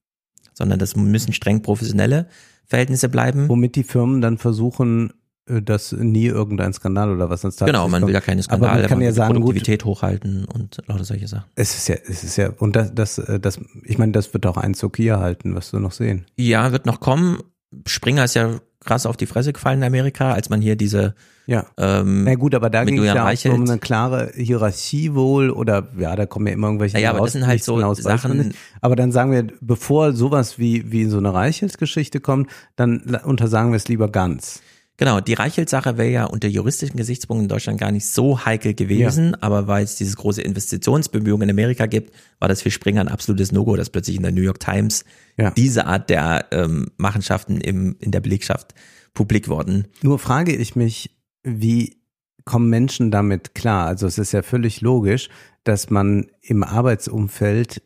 Sondern 0.58 0.80
das 0.80 0.96
müssen 0.96 1.34
streng 1.34 1.62
professionelle 1.62 2.26
Verhältnisse 2.66 3.10
bleiben. 3.10 3.48
Womit 3.48 3.76
die 3.76 3.84
Firmen 3.84 4.22
dann 4.22 4.40
versuchen, 4.40 5.14
äh, 5.48 5.62
dass 5.62 5.92
nie 5.92 6.26
irgendein 6.26 6.74
Skandal 6.74 7.12
oder 7.12 7.30
was 7.30 7.42
sonst 7.42 7.62
da 7.62 7.68
Genau, 7.68 7.88
man 7.88 8.06
will 8.08 8.14
ja 8.14 8.22
keine 8.22 8.42
Skandale, 8.42 8.72
aber 8.72 8.80
man 8.80 8.90
kann 8.90 8.98
man 8.98 9.06
ja 9.06 9.14
sagen, 9.14 9.36
Produktivität 9.36 9.84
gut, 9.84 9.98
hochhalten 9.98 10.46
und 10.46 10.82
lauter 10.88 11.04
solche 11.04 11.28
Sachen. 11.28 11.46
Es 11.54 11.76
ist 11.76 11.90
ja, 11.90 11.96
es 12.08 12.24
ist 12.24 12.38
ja, 12.38 12.50
und 12.58 12.76
das, 12.76 12.92
das, 12.96 13.20
äh, 13.20 13.40
das, 13.40 13.60
ich 13.84 14.00
meine, 14.00 14.14
das 14.14 14.34
wird 14.34 14.48
auch 14.48 14.58
Einzug 14.58 14.98
hier 14.98 15.20
halten, 15.20 15.54
was 15.54 15.72
wir 15.74 15.80
noch 15.80 15.92
sehen. 15.92 16.26
Ja, 16.38 16.72
wird 16.72 16.88
noch 16.88 17.00
kommen. 17.00 17.38
Springer 17.86 18.24
ist 18.24 18.36
ja 18.36 18.60
krass 18.84 19.06
auf 19.06 19.18
die 19.18 19.26
Fresse 19.26 19.54
gefallen 19.54 19.80
in 19.80 19.84
Amerika, 19.84 20.34
als 20.34 20.50
man 20.50 20.62
hier 20.62 20.76
diese 20.76 21.16
ja. 21.48 21.66
ähm, 21.78 22.26
Na 22.26 22.36
gut, 22.36 22.54
aber 22.56 22.70
da 22.70 22.84
ging 22.84 23.00
es 23.00 23.06
ja 23.06 23.14
auch 23.14 23.26
Reichelt. 23.28 23.54
um 23.54 23.64
eine 23.64 23.80
klare 23.80 24.32
Hierarchie 24.36 25.14
wohl 25.14 25.50
oder 25.50 25.88
ja, 25.98 26.16
da 26.16 26.26
kommen 26.26 26.48
ja 26.48 26.54
immer 26.54 26.68
irgendwelche 26.68 26.98
Ja, 26.98 27.04
ja, 27.04 27.10
aber 27.12 27.22
das 27.22 27.34
sind 27.34 27.48
halt 27.48 27.64
so 27.64 27.78
man 27.78 27.96
Sachen-. 27.96 28.54
Aber 28.82 28.96
dann 28.98 29.14
sagen 29.14 29.32
wir, 29.32 29.48
bevor 29.62 30.12
sowas 30.12 30.60
wie 30.60 30.92
wie 30.92 31.06
so 31.06 31.18
eine 31.18 31.34
Reichels-Geschichte 31.34 32.20
kommt, 32.20 32.52
dann 32.76 33.18
untersagen 33.24 33.72
wir 33.72 33.78
es 33.78 33.88
lieber 33.88 34.10
ganz. 34.10 34.62
Genau, 34.98 35.22
die 35.22 35.36
Reichelt-Sache 35.36 35.98
wäre 36.00 36.10
ja 36.10 36.26
unter 36.26 36.48
juristischen 36.48 36.98
Gesichtspunkten 36.98 37.46
in 37.46 37.50
Deutschland 37.50 37.80
gar 37.80 37.92
nicht 37.92 38.08
so 38.08 38.44
heikel 38.46 38.74
gewesen, 38.74 39.36
aber 39.44 39.68
weil 39.68 39.84
es 39.84 39.96
dieses 39.96 40.16
große 40.16 40.42
Investitionsbemühungen 40.42 41.48
in 41.48 41.56
Amerika 41.56 41.86
gibt, 41.86 42.16
war 42.40 42.50
das 42.50 42.64
für 42.64 42.72
Springer 42.72 43.02
ein 43.02 43.08
absolutes 43.08 43.52
No-Go, 43.52 43.76
dass 43.76 43.92
plötzlich 43.92 44.16
in 44.18 44.24
der 44.24 44.32
New 44.32 44.42
York 44.42 44.60
Times 44.60 45.06
Ja. 45.38 45.52
diese 45.52 45.86
Art 45.86 46.10
der 46.10 46.48
ähm, 46.52 46.90
Machenschaften 46.98 47.62
im, 47.62 47.96
in 48.00 48.10
der 48.10 48.22
Belegschaft 48.22 48.74
publik 49.14 49.48
wurden. 49.50 49.88
Nur 50.02 50.18
frage 50.18 50.56
ich 50.56 50.76
mich, 50.76 51.12
wie 51.44 51.98
kommen 52.44 52.70
Menschen 52.70 53.12
damit 53.12 53.54
klar? 53.54 53.86
Also 53.86 54.08
es 54.08 54.18
ist 54.18 54.32
ja 54.32 54.42
völlig 54.42 54.82
logisch, 54.82 55.30
dass 55.64 55.92
man 55.92 56.26
im 56.42 56.64
Arbeitsumfeld 56.64 57.84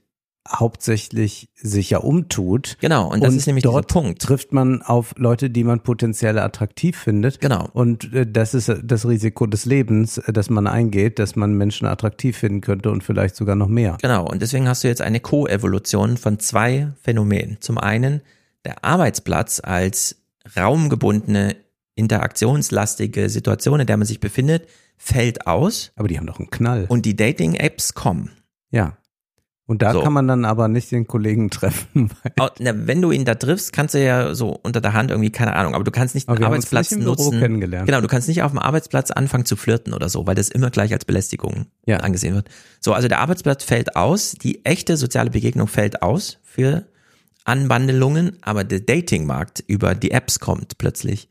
hauptsächlich 0.48 1.50
sich 1.56 1.92
ja 1.92 2.00
umtut. 2.00 2.78
Genau, 2.82 3.12
und 3.12 3.24
das 3.24 3.36
ist 3.36 3.46
nämlich 3.46 3.64
dort 3.64 3.88
Punkt. 3.88 4.22
trifft 4.22 4.54
man 4.54 4.82
auf 4.82 5.14
Leute, 5.18 5.50
die 5.50 5.64
man 5.64 5.82
potenziell 5.82 6.40
attraktiv 6.40 6.98
findet. 6.98 7.40
Genau. 7.40 7.70
Und 7.74 8.14
äh, 8.14 8.26
das 8.30 8.54
ist 8.54 8.72
das 8.84 9.08
Risiko 9.08 9.46
des 9.46 9.66
Lebens, 9.66 10.18
äh, 10.18 10.34
dass 10.34 10.50
man 10.50 10.68
eingeht, 10.68 11.20
dass 11.20 11.36
man 11.36 11.54
Menschen 11.54 11.88
attraktiv 11.88 12.38
finden 12.38 12.62
könnte 12.62 12.90
und 12.90 13.04
vielleicht 13.04 13.36
sogar 13.36 13.56
noch 13.56 13.68
mehr. 13.68 13.98
Genau, 14.02 14.26
und 14.28 14.42
deswegen 14.42 14.68
hast 14.68 14.84
du 14.84 14.88
jetzt 14.88 15.02
eine 15.02 15.20
Koevolution 15.20 16.18
von 16.18 16.40
zwei 16.40 16.92
Phänomenen. 17.02 17.58
Zum 17.60 17.78
einen 17.78 18.22
der 18.66 18.84
Arbeitsplatz 18.84 19.62
als 19.64 20.18
raumgebundene, 20.58 21.56
interaktionslastige 21.96 23.30
Situation, 23.30 23.80
in 23.80 23.88
der 23.88 23.98
man 23.98 24.08
sich 24.08 24.20
befindet, 24.20 24.68
fällt 24.98 25.48
aus. 25.48 25.92
Aber 25.96 26.08
die 26.08 26.18
haben 26.18 26.28
doch 26.28 26.40
einen 26.40 26.50
Knall. 26.50 26.86
Und 26.88 27.06
die 27.06 27.16
Dating-Apps 27.16 27.94
kommen. 27.94 28.32
Ja. 28.72 28.98
Und 29.72 29.82
da 29.82 29.94
So. 29.94 30.02
kann 30.02 30.12
man 30.12 30.28
dann 30.28 30.44
aber 30.44 30.68
nicht 30.68 30.92
den 30.92 31.08
Kollegen 31.08 31.50
treffen. 31.50 32.10
Na, 32.60 32.74
wenn 32.76 33.02
du 33.02 33.12
ihn 33.12 33.24
da 33.24 33.36
triffst, 33.36 33.72
kannst 33.72 33.94
du 33.94 34.04
ja 34.04 34.36
so 34.36 34.50
unter 34.64 34.82
der 34.82 34.92
Hand 34.92 35.12
irgendwie, 35.12 35.30
keine 35.32 35.54
Ahnung, 35.56 35.76
aber 35.76 35.86
du 35.86 35.92
kannst 35.92 36.14
nicht 36.14 36.28
uns 36.28 36.42
Arbeitsplatz 36.42 36.92
nicht 36.92 37.06
nutzen. 37.06 37.40
kennengelernt. 37.40 37.86
Genau, 37.88 38.02
du 38.02 38.08
kannst 38.10 38.28
nicht 38.28 38.44
auf 38.44 38.52
dem 38.52 38.60
Arbeitsplatz 38.60 39.12
anfangen 39.12 39.46
zu 39.46 39.56
flirten 39.56 39.94
oder 39.94 40.10
so, 40.10 40.28
weil 40.28 40.36
das 40.36 40.50
immer 40.50 40.72
gleich 40.72 40.92
als 40.92 41.06
Belästigung 41.06 41.68
Ja. 41.86 41.98
angesehen 41.98 42.36
wird. 42.36 42.50
So, 42.82 42.92
also 42.94 43.08
der 43.08 43.20
Arbeitsplatz 43.20 43.64
fällt 43.64 43.96
aus, 43.96 44.32
die 44.34 44.66
echte 44.66 44.98
soziale 44.98 45.30
Begegnung 45.30 45.68
fällt 45.70 46.02
aus 46.02 46.40
für 46.44 46.86
Anbandelungen, 47.46 48.38
aber 48.42 48.64
der 48.64 48.82
Datingmarkt 48.82 49.64
über 49.68 49.96
die 49.96 50.12
Apps 50.12 50.40
kommt 50.42 50.78
plötzlich. 50.80 51.28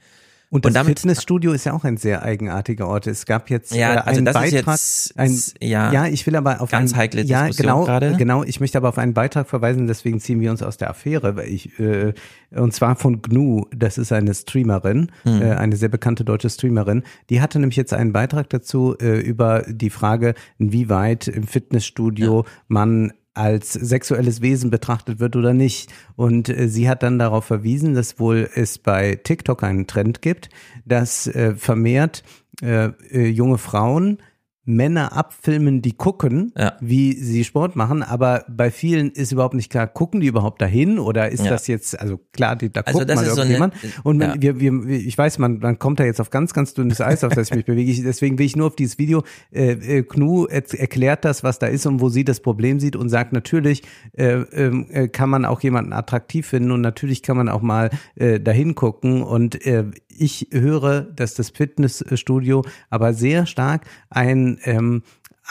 Und 0.52 0.64
das 0.64 0.72
damit- 0.74 0.98
Fitnessstudio 0.98 1.52
ist 1.52 1.64
ja 1.64 1.72
auch 1.72 1.84
ein 1.84 1.96
sehr 1.96 2.22
eigenartiger 2.22 2.88
Ort. 2.88 3.06
Es 3.06 3.24
gab 3.24 3.50
jetzt 3.50 3.72
Ja, 3.72 3.94
äh, 3.94 3.96
also 3.98 4.18
einen 4.18 4.24
das 4.24 4.34
ist 4.34 4.40
Beitrag, 4.52 4.74
jetzt- 4.74 5.14
ein, 5.16 5.40
ja, 5.68 5.92
ja, 5.92 6.06
ich 6.08 6.26
will 6.26 6.34
aber 6.34 6.60
auf 6.60 6.70
ganz 6.72 6.92
einen, 6.92 7.00
heikle 7.00 7.22
ja, 7.22 7.46
Diskussion 7.46 7.72
genau, 7.72 7.84
gerade. 7.84 8.16
genau. 8.16 8.42
Ich 8.42 8.58
möchte 8.58 8.76
aber 8.76 8.88
auf 8.88 8.98
einen 8.98 9.14
Beitrag 9.14 9.48
verweisen, 9.48 9.86
deswegen 9.86 10.18
ziehen 10.18 10.40
wir 10.40 10.50
uns 10.50 10.60
aus 10.62 10.76
der 10.76 10.90
Affäre, 10.90 11.36
weil 11.36 11.48
ich 11.48 11.78
äh, 11.78 12.14
und 12.50 12.74
zwar 12.74 12.96
von 12.96 13.22
Gnu. 13.22 13.66
Das 13.74 13.96
ist 13.96 14.10
eine 14.10 14.34
Streamerin, 14.34 15.12
Mhm. 15.24 15.40
äh, 15.40 15.52
eine 15.54 15.76
sehr 15.76 15.88
bekannte 15.88 16.24
deutsche 16.24 16.50
Streamerin. 16.50 17.04
Die 17.30 17.40
hatte 17.40 17.60
nämlich 17.60 17.76
jetzt 17.76 17.94
einen 17.94 18.12
Beitrag 18.12 18.50
dazu 18.50 18.96
äh, 19.00 19.20
über 19.20 19.62
die 19.68 19.90
Frage, 19.90 20.34
inwieweit 20.58 21.28
im 21.28 21.46
Fitnessstudio 21.46 22.44
man 22.66 23.12
als 23.40 23.72
sexuelles 23.72 24.42
Wesen 24.42 24.70
betrachtet 24.70 25.18
wird 25.18 25.34
oder 25.34 25.54
nicht. 25.54 25.92
Und 26.16 26.48
äh, 26.48 26.68
sie 26.68 26.88
hat 26.88 27.02
dann 27.02 27.18
darauf 27.18 27.44
verwiesen, 27.44 27.94
dass 27.94 28.20
wohl 28.20 28.48
es 28.54 28.78
bei 28.78 29.16
TikTok 29.16 29.62
einen 29.62 29.86
Trend 29.86 30.20
gibt, 30.20 30.50
dass 30.84 31.26
äh, 31.26 31.54
vermehrt 31.54 32.22
äh, 32.62 32.90
junge 33.10 33.56
Frauen 33.56 34.18
Männer 34.64 35.16
abfilmen, 35.16 35.80
die 35.82 35.92
gucken, 35.92 36.52
Ja. 36.56 36.74
wie 36.80 37.14
sie 37.14 37.44
Sport 37.44 37.76
machen, 37.76 38.02
aber 38.02 38.44
bei 38.48 38.70
vielen 38.70 39.10
ist 39.10 39.32
überhaupt 39.32 39.54
nicht 39.54 39.70
klar, 39.70 39.86
gucken 39.86 40.20
die 40.20 40.26
überhaupt 40.26 40.60
dahin 40.60 40.98
oder 40.98 41.30
ist 41.30 41.44
Ja. 41.44 41.50
das 41.50 41.66
jetzt, 41.66 41.98
also 41.98 42.18
klar, 42.32 42.56
die, 42.56 42.70
da 42.70 42.82
Also 42.82 42.98
guckt 42.98 43.10
das 43.10 43.16
mal 43.16 43.22
ist 43.26 43.34
so 43.34 43.40
eine- 43.40 43.54
irgendjemand 43.54 43.74
und 44.04 44.20
wenn, 44.20 44.30
ja. 44.30 44.36
wir, 44.60 44.60
wir, 44.60 44.88
ich 44.90 45.16
weiß, 45.16 45.38
man, 45.38 45.58
man 45.60 45.78
kommt 45.78 45.98
da 45.98 46.04
jetzt 46.04 46.20
auf 46.20 46.28
ganz, 46.30 46.52
ganz 46.52 46.74
dünnes 46.74 47.00
Eis, 47.00 47.24
auf 47.24 47.32
das 47.34 47.48
ich 47.50 47.56
mich 47.56 47.64
bewege, 47.64 47.90
ich, 47.90 48.02
deswegen 48.02 48.38
will 48.38 48.46
ich 48.46 48.54
nur 48.54 48.66
auf 48.66 48.76
dieses 48.76 48.98
Video, 48.98 49.22
äh, 49.50 49.72
äh, 49.72 50.02
Knu 50.02 50.44
er, 50.44 50.62
erklärt 50.78 51.24
das, 51.24 51.42
was 51.42 51.58
da 51.58 51.66
ist 51.66 51.86
und 51.86 52.00
wo 52.00 52.10
sie 52.10 52.24
das 52.24 52.40
Problem 52.40 52.80
sieht 52.80 52.96
und 52.96 53.08
sagt, 53.08 53.32
natürlich 53.32 53.82
äh, 54.12 54.40
ähm, 54.52 54.86
äh, 54.90 55.08
kann 55.08 55.30
man 55.30 55.44
auch 55.46 55.62
jemanden 55.62 55.92
attraktiv 55.94 56.46
finden 56.46 56.70
und 56.70 56.82
natürlich 56.82 57.22
kann 57.22 57.36
man 57.36 57.48
auch 57.48 57.62
mal 57.62 57.90
äh, 58.16 58.38
dahin 58.38 58.74
gucken 58.74 59.22
und 59.22 59.66
äh, 59.66 59.84
ich 60.20 60.48
höre, 60.52 61.02
dass 61.02 61.34
das 61.34 61.50
Fitnessstudio 61.50 62.62
aber 62.90 63.14
sehr 63.14 63.46
stark 63.46 63.82
ein 64.10 64.58
ähm, 64.64 65.02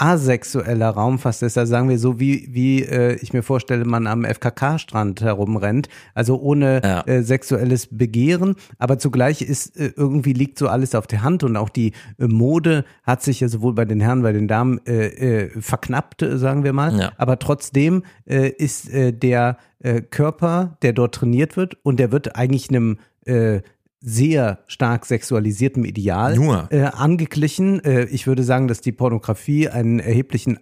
asexueller 0.02 0.90
Raum 0.92 1.20
fast 1.20 1.44
ist, 1.44 1.58
also 1.58 1.70
sagen 1.72 1.90
wir 1.90 2.00
so, 2.00 2.20
wie, 2.22 2.48
wie 2.52 2.84
äh, 2.84 3.16
ich 3.16 3.34
mir 3.34 3.44
vorstelle, 3.44 3.84
man 3.84 4.08
am 4.08 4.24
FKK-Strand 4.24 5.22
herumrennt, 5.22 5.90
also 6.14 6.40
ohne 6.40 6.82
äh, 7.06 7.22
sexuelles 7.22 7.88
Begehren, 7.92 8.56
aber 8.78 8.98
zugleich 8.98 9.42
ist 9.42 9.78
äh, 9.78 9.92
irgendwie 9.98 10.32
liegt 10.34 10.58
so 10.58 10.70
alles 10.70 10.96
auf 10.96 11.06
der 11.06 11.22
Hand. 11.24 11.44
Und 11.44 11.58
auch 11.58 11.68
die 11.70 11.92
äh, 12.18 12.28
Mode 12.28 12.86
hat 13.04 13.22
sich 13.24 13.42
ja 13.42 13.50
sowohl 13.50 13.74
bei 13.74 13.84
den 13.84 14.00
Herren, 14.00 14.22
bei 14.22 14.32
den 14.32 14.48
Damen 14.48 14.80
äh, 14.86 15.08
äh, 15.48 15.62
verknappt, 15.62 16.24
sagen 16.36 16.64
wir 16.64 16.72
mal, 16.72 16.98
Ja. 16.98 17.12
aber 17.18 17.38
trotzdem 17.38 18.04
äh, 18.26 18.48
ist 18.50 18.90
äh, 18.90 19.12
der 19.12 19.58
äh, 19.80 20.02
Körper, 20.02 20.78
der 20.82 20.94
dort 20.94 21.16
trainiert 21.16 21.58
wird 21.58 21.78
und 21.84 22.00
der 22.00 22.14
wird 22.14 22.38
eigentlich 22.38 22.70
einem 22.70 23.00
äh, 23.26 23.62
sehr 24.02 24.60
stark 24.68 25.06
sexualisiertem 25.06 25.84
Ideal 25.84 26.36
Nur. 26.36 26.68
äh, 26.72 26.84
angeglichen. 26.84 27.84
Äh, 27.84 28.06
ich 28.06 28.28
würde 28.28 28.44
sagen, 28.44 28.68
dass 28.68 28.82
die 28.82 28.92
Pornografie 28.92 29.70
einen 29.70 30.00
erheblichen 30.00 30.60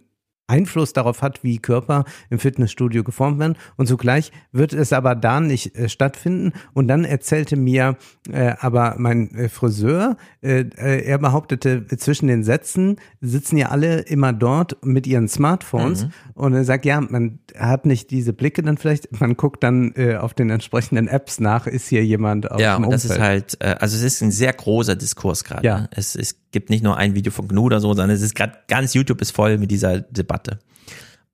Einfluss 0.47 0.93
darauf 0.93 1.21
hat, 1.21 1.43
wie 1.43 1.59
Körper 1.59 2.05
im 2.29 2.39
Fitnessstudio 2.39 3.03
geformt 3.03 3.39
werden. 3.39 3.57
Und 3.75 3.87
zugleich 3.87 4.31
wird 4.51 4.73
es 4.73 4.93
aber 4.93 5.15
da 5.15 5.39
nicht 5.39 5.75
äh, 5.75 5.89
stattfinden. 5.89 6.53
Und 6.73 6.87
dann 6.87 7.05
erzählte 7.05 7.57
mir 7.57 7.97
äh, 8.31 8.53
aber 8.59 8.95
mein 8.97 9.33
äh, 9.35 9.49
Friseur, 9.49 10.17
äh, 10.41 10.61
äh, 10.61 11.03
er 11.05 11.17
behauptete, 11.17 11.85
zwischen 11.97 12.27
den 12.27 12.43
Sätzen 12.43 12.97
sitzen 13.21 13.57
ja 13.57 13.69
alle 13.69 13.99
immer 14.01 14.33
dort 14.33 14.77
mit 14.85 15.07
ihren 15.07 15.27
Smartphones. 15.27 16.05
Mhm. 16.05 16.11
Und 16.33 16.53
er 16.53 16.63
sagt, 16.63 16.85
ja, 16.85 17.01
man 17.01 17.39
hat 17.57 17.85
nicht 17.85 18.11
diese 18.11 18.33
Blicke 18.33 18.61
dann 18.61 18.77
vielleicht, 18.77 19.19
man 19.19 19.35
guckt 19.35 19.63
dann 19.63 19.93
äh, 19.95 20.15
auf 20.15 20.33
den 20.33 20.49
entsprechenden 20.49 21.07
Apps 21.07 21.39
nach, 21.39 21.67
ist 21.67 21.87
hier 21.87 22.05
jemand 22.05 22.49
aus 22.51 22.61
Ja, 22.61 22.75
dem 22.75 22.85
und 22.85 22.91
das 22.91 23.05
ist 23.05 23.19
halt, 23.19 23.57
äh, 23.59 23.75
also 23.79 23.97
es 23.97 24.03
ist 24.03 24.21
ein 24.21 24.31
sehr 24.31 24.53
großer 24.53 24.95
Diskurs 24.95 25.43
gerade. 25.43 25.65
Ja. 25.65 25.81
ne? 25.81 25.89
Es, 25.91 26.15
es 26.15 26.39
gibt 26.51 26.69
nicht 26.69 26.83
nur 26.83 26.97
ein 26.97 27.15
Video 27.15 27.31
von 27.31 27.47
GNU 27.47 27.63
oder 27.63 27.79
so, 27.79 27.89
sondern 27.89 28.11
es 28.11 28.21
ist 28.21 28.35
gerade 28.35 28.57
ganz 28.67 28.93
YouTube 28.93 29.21
ist 29.21 29.31
voll 29.31 29.57
mit 29.57 29.71
dieser 29.71 29.99
Debatte. 30.01 30.59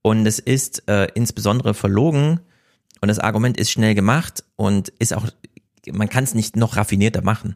Und 0.02 0.26
es 0.26 0.40
ist 0.40 0.88
äh, 0.90 1.08
insbesondere 1.14 1.74
verlogen 1.74 2.40
und 3.02 3.08
das 3.08 3.20
Argument 3.20 3.58
ist 3.58 3.72
schnell 3.72 3.96
gemacht 3.96 4.44
und 4.56 4.90
ist 5.00 5.14
auch, 5.14 5.28
man 5.92 6.10
kann 6.10 6.24
es 6.24 6.34
nicht 6.34 6.56
noch 6.56 6.78
raffinierter 6.78 7.24
machen. 7.24 7.56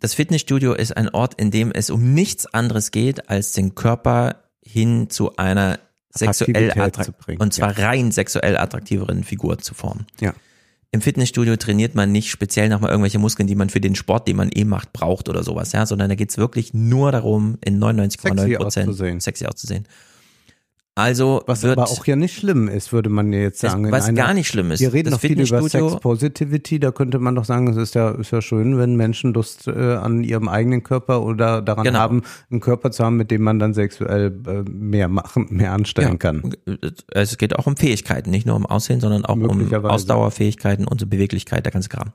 Das 0.00 0.14
Fitnessstudio 0.14 0.74
ist 0.74 0.96
ein 0.96 1.08
Ort, 1.08 1.34
in 1.40 1.50
dem 1.50 1.72
es 1.72 1.88
um 1.88 2.12
nichts 2.14 2.46
anderes 2.46 2.90
geht, 2.90 3.30
als 3.30 3.52
den 3.52 3.74
Körper 3.74 4.44
hin 4.62 5.08
zu 5.08 5.36
einer 5.36 5.78
sexuell 6.10 6.70
Attraktivität 6.70 6.82
attrakt 6.82 7.04
zu 7.06 7.12
bringen, 7.12 7.40
und 7.40 7.54
zwar 7.54 7.78
rein 7.78 8.12
sexuell 8.12 8.56
attraktiveren 8.56 9.24
Figur 9.24 9.58
zu 9.58 9.74
formen. 9.74 10.06
Ja. 10.20 10.34
Im 10.92 11.00
Fitnessstudio 11.00 11.56
trainiert 11.56 11.94
man 11.94 12.12
nicht 12.12 12.30
speziell 12.30 12.68
nochmal 12.68 12.90
irgendwelche 12.90 13.18
Muskeln, 13.18 13.46
die 13.46 13.54
man 13.54 13.70
für 13.70 13.80
den 13.80 13.94
Sport, 13.94 14.28
den 14.28 14.36
man 14.36 14.50
eh 14.54 14.64
macht, 14.64 14.92
braucht 14.92 15.28
oder 15.28 15.42
sowas, 15.42 15.72
ja, 15.72 15.84
sondern 15.84 16.08
da 16.08 16.14
geht's 16.14 16.38
wirklich 16.38 16.72
nur 16.74 17.12
darum, 17.12 17.58
in 17.64 17.82
99,9 17.82 18.36
Sexy 18.36 18.56
Prozent 18.56 19.22
sexy 19.22 19.46
auszusehen. 19.46 19.86
Also 20.98 21.42
Was 21.46 21.62
wird, 21.62 21.76
aber 21.76 21.90
auch 21.90 22.06
ja 22.06 22.16
nicht 22.16 22.34
schlimm 22.38 22.68
ist, 22.68 22.90
würde 22.90 23.10
man 23.10 23.30
ja 23.30 23.40
jetzt 23.40 23.60
sagen. 23.60 23.92
was 23.92 24.06
einer- 24.06 24.16
gar 24.16 24.32
nicht 24.32 24.48
schlimm 24.48 24.70
ist. 24.70 24.80
Wir 24.80 24.94
reden 24.94 25.10
Das 25.10 25.12
noch 25.12 25.20
viel 25.20 25.38
über 25.38 25.68
Sex 25.68 25.96
Positivity, 26.00 26.80
da 26.80 26.90
könnte 26.90 27.18
man 27.18 27.34
doch 27.34 27.44
sagen, 27.44 27.68
es 27.68 27.76
ist 27.76 27.94
ja, 27.94 28.12
ist 28.12 28.30
ja 28.30 28.40
schön, 28.40 28.78
wenn 28.78 28.96
Menschen 28.96 29.34
Lust 29.34 29.68
äh, 29.68 29.72
an 29.96 30.24
ihrem 30.24 30.48
eigenen 30.48 30.82
Körper 30.82 31.22
oder 31.22 31.60
daran 31.60 31.84
Genau. 31.84 31.98
haben, 31.98 32.22
einen 32.50 32.60
Körper 32.60 32.92
zu 32.92 33.04
haben, 33.04 33.18
mit 33.18 33.30
dem 33.30 33.42
man 33.42 33.58
dann 33.58 33.74
sexuell 33.74 34.34
äh, 34.46 34.62
mehr 34.70 35.08
machen, 35.08 35.48
mehr 35.50 35.72
anstellen 35.74 36.12
Ja. 36.12 36.16
kann. 36.16 36.54
es 37.12 37.36
geht 37.36 37.56
auch 37.56 37.66
um 37.66 37.76
Fähigkeiten, 37.76 38.30
nicht 38.30 38.46
nur 38.46 38.56
um 38.56 38.64
Aussehen, 38.64 39.00
sondern 39.00 39.26
auch 39.26 39.36
um. 39.36 39.74
Ausdauerfähigkeiten 39.84 40.86
und 40.86 40.98
so 40.98 41.06
Beweglichkeit, 41.06 41.66
der 41.66 41.72
ganze 41.72 41.90
Kram. 41.90 42.12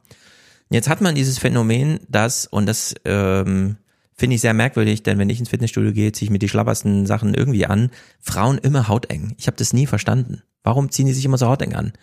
Jetzt 0.72 0.90
hat 0.90 1.02
man 1.02 1.14
dieses 1.14 1.38
Phänomen, 1.38 2.00
dass, 2.10 2.48
und 2.48 2.66
das 2.66 2.96
ähm, 3.06 3.76
finde 4.22 4.36
ich 4.36 4.42
sehr 4.42 4.54
merkwürdig, 4.54 5.02
denn 5.02 5.18
wenn 5.18 5.32
ich 5.32 5.40
ins 5.40 5.50
Fitnessstudio 5.50 5.94
gehe, 5.94 6.12
ziehe 6.12 6.28
ich 6.28 6.30
mir 6.30 6.38
die 6.38 6.48
schlappersten 6.48 7.08
Sachen 7.08 7.34
irgendwie 7.34 7.66
an, 7.66 7.90
Frauen 8.20 8.60
immer 8.60 8.88
hauteng. 8.88 9.34
Ich 9.40 9.48
habe 9.48 9.58
das 9.58 9.74
nie 9.74 9.88
verstanden. 9.88 10.44
Warum 10.62 10.92
ziehen 10.92 11.08
die 11.08 11.14
sich 11.14 11.26
immer 11.26 11.40
so 11.40 11.48
hauteng 11.48 11.74
an? 11.74 11.94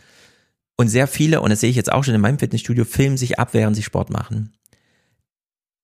Und 0.77 0.89
sehr 0.89 1.07
viele, 1.07 1.41
und 1.41 1.51
das 1.51 1.61
sehe 1.61 1.71
ich 1.71 1.77
jetzt 1.77 1.93
auch 1.93 2.03
schon 2.03 2.17
in 2.17 2.21
meinem 2.21 2.41
Fitnessstudio, 2.41 2.85
filmen 2.85 3.17
sich 3.17 3.39
ab, 3.39 3.51
während 3.55 3.77
sie 3.77 3.85
Sport 3.85 4.11
machen. 4.11 4.53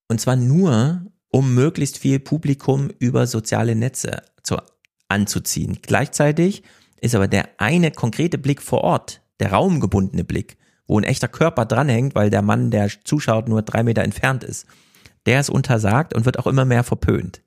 Und 0.08 0.20
zwar 0.20 0.34
nur, 0.34 1.06
um 1.28 1.54
möglichst 1.54 1.98
viel 1.98 2.18
Publikum 2.18 2.90
über 2.98 3.28
soziale 3.28 3.76
Netze 3.76 4.22
zu, 4.42 4.56
anzuziehen. 5.06 5.78
Gleichzeitig 5.82 6.64
ist 7.00 7.14
aber 7.14 7.28
der 7.28 7.48
eine 7.58 7.92
konkrete 7.92 8.38
Blick 8.38 8.60
vor 8.60 8.80
Ort, 8.80 9.22
der 9.38 9.52
raumgebundene 9.52 10.24
Blick, 10.24 10.56
wo 10.88 10.98
ein 10.98 11.04
echter 11.04 11.28
Körper 11.28 11.64
dranhängt, 11.64 12.16
weil 12.16 12.28
der 12.28 12.42
Mann, 12.42 12.72
der 12.72 12.90
zuschaut, 13.04 13.48
nur 13.48 13.62
drei 13.62 13.84
Meter 13.84 14.02
entfernt 14.02 14.42
ist, 14.42 14.66
der 15.26 15.40
ist 15.40 15.50
untersagt 15.50 16.14
und 16.14 16.24
wird 16.24 16.38
auch 16.38 16.46
immer 16.46 16.64
mehr 16.64 16.84
verpönt. 16.84 17.43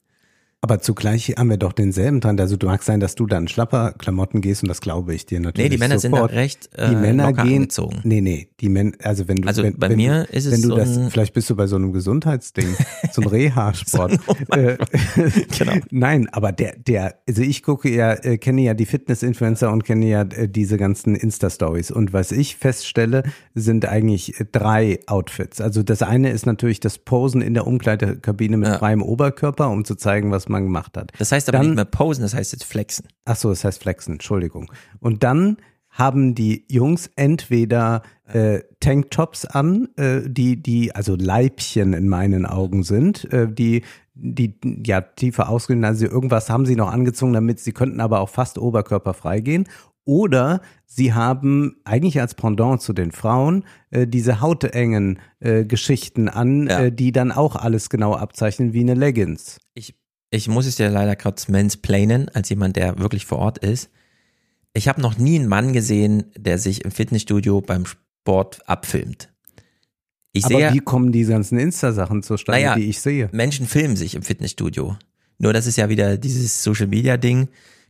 Aber 0.62 0.80
zugleich 0.80 1.36
haben 1.38 1.52
wir 1.52 1.58
doch 1.58 1.72
denselben 1.72 2.20
Trend. 2.20 2.42
Also 2.42 2.58
du 2.58 2.66
mag 2.66 2.82
sein, 2.82 3.00
dass 3.00 3.14
du 3.14 3.28
dann 3.28 3.48
Schlapperklamotten 3.48 4.42
gehst 4.42 4.64
und 4.64 4.70
das 4.70 4.82
glaube 4.82 5.14
ich 5.14 5.28
dir 5.28 5.40
natürlich. 5.40 5.70
Nee, 5.70 5.76
die 5.76 5.80
Männer 5.80 6.00
sind 6.00 6.14
da 6.14 6.18
sofort. 6.18 6.34
recht, 6.34 6.70
äh, 6.74 6.90
die 6.90 6.96
Männer 6.96 7.32
gehen. 7.32 7.58
angezogen. 7.58 8.00
Nee, 8.04 8.22
nee, 8.22 8.50
die 8.60 8.70
Männer, 8.70 8.94
also 9.04 9.28
wenn 9.28 9.38
du, 9.38 9.48
Also 9.48 9.62
wenn, 9.62 9.78
bei 9.78 9.90
wenn 9.90 9.98
mir 9.98 10.28
ist 10.32 10.46
es 10.46 10.54
wenn 10.54 10.64
du 10.64 10.70
so 10.70 10.76
das, 10.76 11.00
vielleicht 11.12 11.36
bist 11.36 11.48
du 11.52 11.56
bei 11.56 11.68
so 11.68 11.76
einem 11.76 11.94
Gesundheitsding, 11.94 12.76
so 13.12 13.22
ein 13.22 13.28
Reha-Sport. 13.28 14.14
äh, 14.50 14.78
Genau. 15.60 15.74
Nein, 15.92 16.28
aber 16.32 16.52
der, 16.52 16.76
der, 16.76 17.20
also 17.28 17.44
ich 17.44 17.62
gucke 17.62 17.94
ja, 17.94 18.14
äh, 18.14 18.40
kenne 18.40 18.62
ja 18.62 18.74
die 18.74 18.88
Fitness-Influencer 18.88 19.72
und 19.72 19.84
kenne 19.84 20.08
ja 20.08 20.22
äh, 20.24 20.50
diese 20.50 20.78
ganzen 20.78 21.16
Insta-Stories. 21.16 21.92
Und 21.92 22.14
was 22.14 22.32
ich 22.32 22.56
feststelle, 22.56 23.22
sind 23.54 23.86
eigentlich 23.86 24.40
äh, 24.40 24.46
drei 24.52 25.00
Outfits. 25.06 25.62
Also 25.62 25.84
das 25.84 26.02
eine 26.02 26.32
ist 26.32 26.48
natürlich 26.48 26.80
das 26.80 26.98
Posen 26.98 27.44
in 27.44 27.54
der 27.54 27.68
Umkleidekabine 27.68 28.58
mit 28.58 28.70
freiem 28.70 29.04
Oberkörper, 29.04 29.70
um 29.70 29.86
zu 29.86 29.94
zeigen, 29.94 30.32
was 30.32 30.47
man 30.50 30.64
gemacht 30.64 30.98
hat. 30.98 31.12
Das 31.20 31.32
heißt 31.32 31.50
aber 31.50 31.60
Dann- 31.60 31.68
nicht 31.68 31.76
mehr 31.76 31.86
posen, 31.86 32.22
das 32.24 32.34
heißt 32.34 32.52
jetzt 32.54 32.66
flexen. 32.66 33.08
Ach 33.26 33.36
so, 33.36 33.50
das 33.50 33.64
heißt 33.64 33.82
flexen, 33.82 34.14
Entschuldigung. 34.14 34.72
Und 35.00 35.24
dann 35.24 35.58
haben 35.90 36.36
die 36.36 36.66
Jungs 36.70 37.10
entweder 37.16 38.04
äh, 38.26 38.60
Tanktops 38.80 39.46
an, 39.46 39.88
äh, 39.98 40.22
die 40.28 40.62
die 40.62 40.94
also 40.94 41.16
Leibchen 41.16 41.94
in 41.94 42.08
meinen 42.08 42.46
Augen 42.46 42.84
sind, 42.84 43.32
äh, 43.34 43.52
die 43.52 43.84
die 44.14 44.56
ja 44.86 45.02
tiefer 45.02 45.50
ausgehen, 45.50 45.84
also 45.86 46.06
irgendwas 46.06 46.50
haben 46.50 46.66
sie 46.66 46.76
noch 46.76 46.92
angezogen, 46.92 47.34
damit 47.34 47.60
sie 47.60 47.72
könnten 47.72 48.00
aber 48.00 48.20
auch 48.20 48.30
fast 48.30 48.58
oberkörperfrei 48.58 49.42
gehen. 49.42 49.68
Oder 50.06 50.62
sie 50.86 51.14
haben 51.14 51.76
eigentlich 51.84 52.22
als 52.22 52.34
Pendant 52.34 52.82
zu 52.82 52.94
den 52.94 53.12
Frauen 53.12 53.66
äh, 53.92 54.08
diese 54.08 54.40
hautengen 54.40 55.20
äh, 55.40 55.66
Geschichten 55.66 56.30
an, 56.30 56.68
äh, 56.68 56.92
die 56.94 57.12
dann 57.12 57.32
auch 57.32 57.56
alles 57.58 57.90
genau 57.90 58.16
abzeichnen 58.16 58.72
wie 58.74 58.80
eine 58.80 58.94
Leggings. 58.94 59.60
Ich, 59.74 59.96
ich 60.30 60.48
muss 60.48 60.66
es 60.66 60.76
dir 60.76 60.90
leider 60.90 61.16
kurz 61.16 61.48
mansplainen, 61.48 62.30
als 62.30 62.50
jemand, 62.50 62.76
der 62.76 63.00
wirklich 63.00 63.26
vor 63.26 63.40
Ort 63.40 63.60
ist. 63.60 63.90
Ich 64.74 64.88
habe 64.88 65.02
noch 65.02 65.18
nie 65.18 65.40
einen 65.40 65.48
Mann 65.48 65.74
gesehen, 65.74 66.26
der 66.38 66.58
sich 66.58 66.84
im 66.86 66.92
Fitnessstudio 66.92 67.62
beim 67.62 67.86
Sport 67.86 68.68
abfilmt. 68.68 69.30
Ich 70.34 70.46
Aber 70.46 70.56
sehe, 70.56 70.74
wie 70.74 70.80
kommen 70.80 71.12
die 71.12 71.24
ganzen 71.24 71.58
Insta-Sachen 71.58 72.22
zustande, 72.22 72.62
naja, 72.62 72.76
die 72.76 72.90
ich 72.90 73.02
sehe? 73.02 73.30
Menschen 73.32 73.66
filmen 73.66 73.96
sich 73.96 74.14
im 74.14 74.22
Fitnessstudio. 74.22 74.98
Nur 75.40 75.54
das 75.54 75.66
ist 75.66 75.78
ja 75.78 75.90
wieder 75.90 76.18
dieses 76.18 76.64
Social 76.64 76.88
Media 76.88 77.18
Ding. 77.18 77.48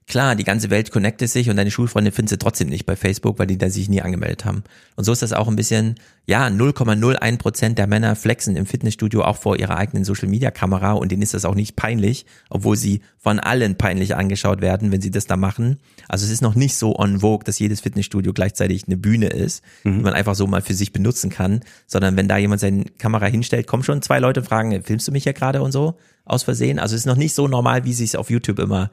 Klar, 0.07 0.35
die 0.35 0.45
ganze 0.45 0.69
Welt 0.69 0.89
connectet 0.89 1.29
sich 1.29 1.49
und 1.49 1.57
deine 1.57 1.69
Schulfreunde 1.69 2.13
findest 2.13 2.31
du 2.31 2.37
trotzdem 2.37 2.69
nicht 2.69 2.85
bei 2.85 2.95
Facebook, 2.95 3.39
weil 3.39 3.47
die 3.47 3.57
da 3.57 3.69
sich 3.69 3.89
nie 3.89 4.01
angemeldet 4.01 4.45
haben. 4.45 4.63
Und 4.95 5.03
so 5.03 5.11
ist 5.11 5.21
das 5.21 5.33
auch 5.33 5.49
ein 5.49 5.57
bisschen, 5.57 5.95
ja, 6.25 6.47
0,01 6.47 7.37
Prozent 7.37 7.77
der 7.77 7.87
Männer 7.87 8.15
flexen 8.15 8.55
im 8.55 8.65
Fitnessstudio 8.65 9.23
auch 9.23 9.35
vor 9.35 9.59
ihrer 9.59 9.75
eigenen 9.75 10.05
Social 10.05 10.29
Media 10.29 10.49
Kamera 10.49 10.93
und 10.93 11.11
denen 11.11 11.23
ist 11.23 11.33
das 11.33 11.43
auch 11.43 11.55
nicht 11.55 11.75
peinlich, 11.75 12.25
obwohl 12.49 12.77
sie 12.77 13.01
von 13.17 13.41
allen 13.41 13.77
peinlich 13.77 14.15
angeschaut 14.15 14.61
werden, 14.61 14.93
wenn 14.93 15.01
sie 15.01 15.11
das 15.11 15.25
da 15.25 15.35
machen. 15.35 15.77
Also 16.07 16.25
es 16.25 16.31
ist 16.31 16.41
noch 16.41 16.55
nicht 16.55 16.77
so 16.77 16.97
on 16.97 17.19
vogue, 17.19 17.43
dass 17.43 17.59
jedes 17.59 17.81
Fitnessstudio 17.81 18.31
gleichzeitig 18.31 18.87
eine 18.87 18.95
Bühne 18.95 19.27
ist, 19.27 19.61
die 19.83 19.89
man 19.89 20.13
einfach 20.13 20.35
so 20.35 20.47
mal 20.47 20.61
für 20.61 20.73
sich 20.73 20.93
benutzen 20.93 21.29
kann, 21.29 21.59
sondern 21.85 22.15
wenn 22.15 22.29
da 22.29 22.37
jemand 22.37 22.61
seine 22.61 22.85
Kamera 22.97 23.25
hinstellt, 23.25 23.67
kommen 23.67 23.83
schon 23.83 24.01
zwei 24.01 24.19
Leute 24.19 24.39
und 24.39 24.45
fragen, 24.45 24.81
filmst 24.83 25.05
du 25.05 25.11
mich 25.11 25.25
ja 25.25 25.33
gerade 25.33 25.61
und 25.61 25.73
so 25.73 25.97
aus 26.23 26.43
Versehen? 26.43 26.79
Also 26.79 26.95
es 26.95 27.01
ist 27.01 27.07
noch 27.07 27.17
nicht 27.17 27.35
so 27.35 27.49
normal, 27.49 27.83
wie 27.83 27.91
sich 27.91 28.15
auf 28.15 28.29
YouTube 28.29 28.59
immer 28.59 28.89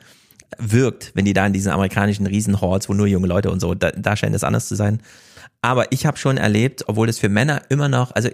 wirkt, 0.58 1.12
wenn 1.14 1.24
die 1.24 1.32
da 1.32 1.46
in 1.46 1.52
diesen 1.52 1.72
amerikanischen 1.72 2.26
Riesenhorts, 2.26 2.88
wo 2.88 2.94
nur 2.94 3.06
junge 3.06 3.26
Leute 3.26 3.50
und 3.50 3.60
so, 3.60 3.74
da, 3.74 3.90
da 3.90 4.16
scheint 4.16 4.34
es 4.34 4.44
anders 4.44 4.68
zu 4.68 4.74
sein. 4.74 5.00
Aber 5.62 5.92
ich 5.92 6.06
habe 6.06 6.18
schon 6.18 6.36
erlebt, 6.36 6.84
obwohl 6.88 7.06
das 7.06 7.18
für 7.18 7.28
Männer 7.28 7.62
immer 7.68 7.88
noch, 7.88 8.12
also 8.12 8.28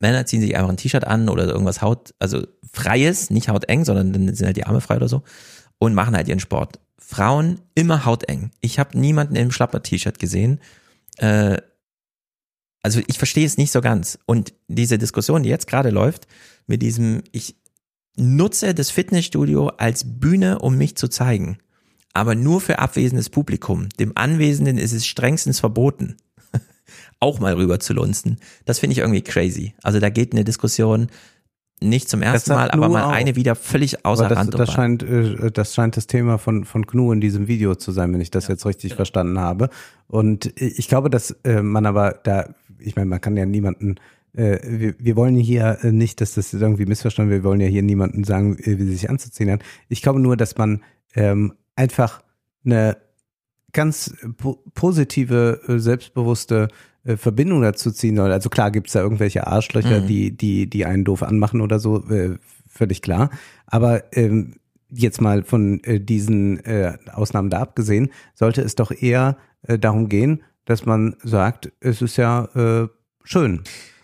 Männer 0.00 0.26
ziehen 0.26 0.40
sich 0.40 0.56
einfach 0.56 0.70
ein 0.70 0.76
T-Shirt 0.76 1.06
an 1.06 1.28
oder 1.28 1.46
irgendwas 1.46 1.80
Haut, 1.80 2.14
also 2.18 2.46
freies, 2.72 3.30
nicht 3.30 3.48
hauteng, 3.48 3.84
sondern 3.84 4.12
dann 4.12 4.34
sind 4.34 4.46
halt 4.46 4.56
die 4.56 4.66
Arme 4.66 4.80
frei 4.80 4.96
oder 4.96 5.08
so 5.08 5.22
und 5.78 5.94
machen 5.94 6.16
halt 6.16 6.28
ihren 6.28 6.40
Sport. 6.40 6.80
Frauen 6.98 7.60
immer 7.74 8.04
hauteng. 8.04 8.50
Ich 8.60 8.78
habe 8.78 8.98
niemanden 8.98 9.36
im 9.36 9.50
Schlapper-T-Shirt 9.50 10.18
gesehen. 10.18 10.60
Äh, 11.18 11.58
also 12.82 13.00
ich 13.06 13.18
verstehe 13.18 13.46
es 13.46 13.58
nicht 13.58 13.70
so 13.70 13.80
ganz. 13.80 14.18
Und 14.26 14.52
diese 14.66 14.98
Diskussion, 14.98 15.42
die 15.42 15.50
jetzt 15.50 15.66
gerade 15.66 15.90
läuft, 15.90 16.26
mit 16.66 16.82
diesem, 16.82 17.22
ich 17.32 17.56
nutze 18.16 18.74
das 18.74 18.90
Fitnessstudio 18.90 19.68
als 19.68 20.04
Bühne, 20.04 20.58
um 20.58 20.76
mich 20.76 20.96
zu 20.96 21.08
zeigen. 21.08 21.58
Aber 22.12 22.34
nur 22.34 22.60
für 22.60 22.78
abwesendes 22.78 23.30
Publikum. 23.30 23.88
Dem 23.98 24.12
Anwesenden 24.16 24.76
ist 24.76 24.92
es 24.92 25.06
strengstens 25.06 25.60
verboten, 25.60 26.16
auch 27.20 27.40
mal 27.40 27.54
rüber 27.54 27.80
zu 27.80 27.94
lunzen. 27.94 28.36
Das 28.66 28.78
finde 28.78 28.92
ich 28.92 28.98
irgendwie 28.98 29.22
crazy. 29.22 29.74
Also 29.82 29.98
da 29.98 30.10
geht 30.10 30.32
eine 30.32 30.44
Diskussion 30.44 31.08
nicht 31.80 32.08
zum 32.08 32.22
ersten 32.22 32.52
Mal, 32.52 32.70
aber 32.70 32.88
mal 32.88 33.04
auch. 33.04 33.10
eine 33.10 33.34
wieder 33.34 33.54
völlig 33.54 34.04
außer 34.04 34.28
das, 34.28 34.38
Rand 34.38 34.58
das 34.58 34.72
scheint, 34.72 35.02
äh, 35.02 35.50
das 35.50 35.74
scheint 35.74 35.96
das 35.96 36.06
Thema 36.06 36.38
von, 36.38 36.64
von 36.64 36.82
GNU 36.82 37.12
in 37.12 37.20
diesem 37.20 37.48
Video 37.48 37.74
zu 37.74 37.92
sein, 37.92 38.12
wenn 38.12 38.20
ich 38.20 38.30
das 38.30 38.46
ja. 38.46 38.50
jetzt 38.50 38.64
richtig 38.64 38.90
ja. 38.90 38.96
verstanden 38.96 39.40
habe. 39.40 39.68
Und 40.06 40.52
ich 40.60 40.86
glaube, 40.88 41.10
dass 41.10 41.32
äh, 41.44 41.62
man 41.62 41.86
aber 41.86 42.20
da, 42.22 42.54
ich 42.78 42.94
meine, 42.94 43.06
man 43.06 43.20
kann 43.20 43.36
ja 43.36 43.46
niemanden 43.46 43.96
äh, 44.34 44.58
wir, 44.62 44.94
wir 44.98 45.16
wollen 45.16 45.36
hier 45.36 45.78
nicht, 45.82 46.20
dass 46.20 46.34
das 46.34 46.52
irgendwie 46.52 46.86
missverstanden 46.86 47.30
wird, 47.30 47.42
wir 47.42 47.48
wollen 47.48 47.60
ja 47.60 47.68
hier 47.68 47.82
niemanden 47.82 48.24
sagen, 48.24 48.58
wie 48.58 48.84
sie 48.84 48.92
sich 48.92 49.10
anzuziehen 49.10 49.50
hat. 49.50 49.62
Ich 49.88 50.02
glaube 50.02 50.20
nur, 50.20 50.36
dass 50.36 50.56
man 50.56 50.82
ähm, 51.14 51.54
einfach 51.76 52.22
eine 52.64 52.96
ganz 53.72 54.14
po 54.36 54.62
positive, 54.74 55.60
selbstbewusste 55.66 56.68
äh, 57.04 57.16
Verbindung 57.16 57.62
dazu 57.62 57.90
ziehen 57.90 58.16
soll. 58.16 58.30
Also 58.32 58.48
klar 58.48 58.70
gibt's 58.70 58.92
da 58.92 59.00
irgendwelche 59.00 59.46
Arschlöcher, 59.46 60.02
mhm. 60.02 60.06
die, 60.06 60.36
die, 60.36 60.68
die 60.68 60.84
einen 60.84 61.04
doof 61.04 61.22
anmachen 61.22 61.60
oder 61.60 61.78
so, 61.78 62.04
äh, 62.08 62.38
völlig 62.68 63.02
klar. 63.02 63.30
Aber 63.66 64.04
ähm, 64.16 64.54
jetzt 64.90 65.20
mal 65.20 65.42
von 65.42 65.82
äh, 65.84 66.00
diesen 66.00 66.64
äh, 66.64 66.96
Ausnahmen 67.12 67.50
da 67.50 67.60
abgesehen, 67.60 68.10
sollte 68.34 68.62
es 68.62 68.74
doch 68.74 68.90
eher 68.90 69.36
äh, 69.62 69.78
darum 69.78 70.08
gehen, 70.08 70.42
dass 70.64 70.86
man 70.86 71.16
sagt, 71.22 71.72
es 71.80 72.02
ist 72.02 72.16
ja 72.18 72.44
äh, 72.54 72.88
schön. 73.24 73.62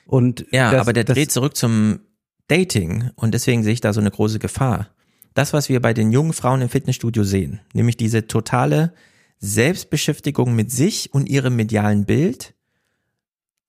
Und 0.08 0.46
ja, 0.50 0.72
das, 0.72 0.80
aber 0.80 0.92
der 0.92 1.04
dreht 1.04 1.30
zurück 1.30 1.56
zum 1.56 2.00
Dating 2.48 3.10
und 3.14 3.34
deswegen 3.34 3.62
sehe 3.62 3.74
ich 3.74 3.80
da 3.80 3.92
so 3.92 4.00
eine 4.00 4.10
große 4.10 4.40
Gefahr. 4.40 4.88
Das, 5.34 5.52
was 5.52 5.68
wir 5.68 5.80
bei 5.80 5.94
den 5.94 6.10
jungen 6.10 6.32
Frauen 6.32 6.62
im 6.62 6.68
Fitnessstudio 6.68 7.22
sehen, 7.22 7.60
nämlich 7.72 7.96
diese 7.96 8.26
totale 8.26 8.92
Selbstbeschäftigung 9.38 10.56
mit 10.56 10.72
sich 10.72 11.14
und 11.14 11.28
ihrem 11.28 11.54
medialen 11.54 12.06
Bild, 12.06 12.54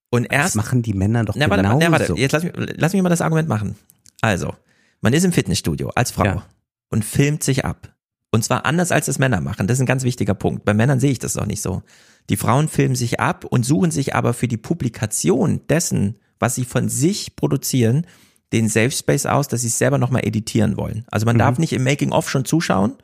und 0.09 0.25
erst. 0.31 0.47
Das 0.47 0.55
machen 0.55 0.81
die 0.81 0.93
Männer 0.93 1.23
doch 1.25 1.35
na, 1.35 1.49
warte, 1.49 1.63
genauso. 1.63 1.79
Na, 1.79 1.91
warte, 1.91 2.13
jetzt 2.15 2.31
lass 2.31 2.43
mich, 2.43 2.53
lass 2.55 2.93
mich 2.93 3.01
mal 3.01 3.09
das 3.09 3.21
Argument 3.21 3.47
machen. 3.47 3.75
Also, 4.21 4.53
man 5.01 5.13
ist 5.13 5.23
im 5.23 5.31
Fitnessstudio 5.31 5.89
als 5.89 6.11
Frau 6.11 6.25
ja. 6.25 6.45
und 6.89 7.05
filmt 7.05 7.43
sich 7.43 7.65
ab. 7.65 7.93
Und 8.31 8.43
zwar 8.43 8.65
anders 8.65 8.91
als 8.91 9.07
das 9.07 9.17
Männer 9.17 9.41
machen. 9.41 9.67
Das 9.67 9.77
ist 9.77 9.81
ein 9.81 9.87
ganz 9.87 10.03
wichtiger 10.03 10.35
Punkt. 10.35 10.65
Bei 10.65 10.73
Männern 10.73 10.99
sehe 10.99 11.11
ich 11.11 11.19
das 11.19 11.33
doch 11.33 11.45
nicht 11.45 11.61
so. 11.61 11.81
Die 12.29 12.37
Frauen 12.37 12.67
filmen 12.67 12.95
sich 12.95 13.19
ab 13.19 13.45
und 13.45 13.65
suchen 13.65 13.89
sich 13.91 14.13
aber 14.13 14.33
für 14.33 14.47
die 14.47 14.57
Publikation 14.57 15.61
dessen, 15.67 16.19
was 16.39 16.55
sie 16.55 16.65
von 16.65 16.89
sich 16.89 17.35
produzieren, 17.35 18.05
den 18.51 18.67
Safe 18.67 18.91
Space 18.91 19.25
aus, 19.25 19.47
dass 19.47 19.61
sie 19.61 19.67
es 19.67 19.77
selber 19.77 19.97
nochmal 19.97 20.25
editieren 20.25 20.77
wollen. 20.77 21.05
Also 21.11 21.25
man 21.25 21.35
mhm. 21.35 21.39
darf 21.39 21.59
nicht 21.59 21.73
im 21.73 21.83
Making-of 21.83 22.29
schon 22.29 22.45
zuschauen, 22.45 22.95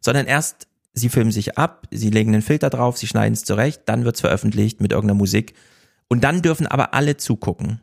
sondern 0.00 0.26
erst, 0.26 0.66
sie 0.92 1.08
filmen 1.08 1.32
sich 1.32 1.58
ab, 1.58 1.86
sie 1.90 2.10
legen 2.10 2.32
einen 2.32 2.42
Filter 2.42 2.70
drauf, 2.70 2.96
sie 2.96 3.06
schneiden 3.06 3.34
es 3.34 3.44
zurecht, 3.44 3.82
dann 3.86 4.04
wird 4.04 4.14
es 4.14 4.20
veröffentlicht 4.20 4.80
mit 4.80 4.92
irgendeiner 4.92 5.18
Musik 5.18 5.54
und 6.08 6.24
dann 6.24 6.42
dürfen 6.42 6.66
aber 6.66 6.94
alle 6.94 7.16
zugucken. 7.16 7.80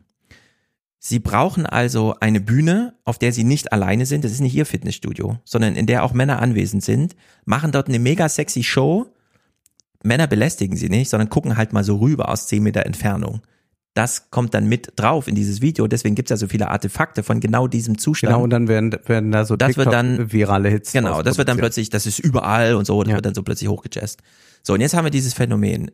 Sie 1.04 1.18
brauchen 1.18 1.66
also 1.66 2.14
eine 2.20 2.40
Bühne, 2.40 2.94
auf 3.04 3.18
der 3.18 3.32
sie 3.32 3.42
nicht 3.42 3.72
alleine 3.72 4.06
sind. 4.06 4.24
Das 4.24 4.30
ist 4.30 4.40
nicht 4.40 4.54
ihr 4.54 4.64
Fitnessstudio, 4.64 5.40
sondern 5.44 5.74
in 5.74 5.86
der 5.86 6.04
auch 6.04 6.12
Männer 6.12 6.40
anwesend 6.40 6.84
sind, 6.84 7.16
machen 7.44 7.72
dort 7.72 7.88
eine 7.88 7.98
mega 7.98 8.28
sexy 8.28 8.62
Show. 8.62 9.06
Männer 10.04 10.28
belästigen 10.28 10.76
sie 10.76 10.88
nicht, 10.88 11.10
sondern 11.10 11.28
gucken 11.28 11.56
halt 11.56 11.72
mal 11.72 11.82
so 11.82 11.96
rüber 11.96 12.28
aus 12.28 12.46
zehn 12.46 12.62
Meter 12.62 12.86
Entfernung. 12.86 13.42
Das 13.94 14.30
kommt 14.30 14.54
dann 14.54 14.68
mit 14.68 14.92
drauf 14.96 15.28
in 15.28 15.34
dieses 15.34 15.60
Video. 15.60 15.86
Deswegen 15.86 16.14
gibt's 16.14 16.30
ja 16.30 16.36
so 16.36 16.48
viele 16.48 16.68
Artefakte 16.68 17.22
von 17.22 17.40
genau 17.40 17.68
diesem 17.68 17.98
Zustand. 17.98 18.32
Genau, 18.32 18.42
und 18.42 18.50
dann 18.50 18.66
werden, 18.68 18.96
werden 19.06 19.32
da 19.32 19.44
so 19.44 19.56
das 19.56 19.76
wird 19.76 19.92
dann, 19.92 20.32
virale 20.32 20.70
Hits. 20.70 20.92
Genau, 20.92 21.22
das 21.22 21.36
wird 21.36 21.48
dann 21.48 21.58
plötzlich, 21.58 21.90
das 21.90 22.06
ist 22.06 22.18
überall 22.18 22.74
und 22.74 22.86
so, 22.86 23.02
das 23.02 23.10
ja. 23.10 23.16
wird 23.16 23.26
dann 23.26 23.34
so 23.34 23.42
plötzlich 23.42 23.68
hochgejazzt. 23.68 24.22
So, 24.62 24.74
und 24.74 24.80
jetzt 24.80 24.94
haben 24.94 25.04
wir 25.04 25.10
dieses 25.10 25.34
Phänomen 25.34 25.90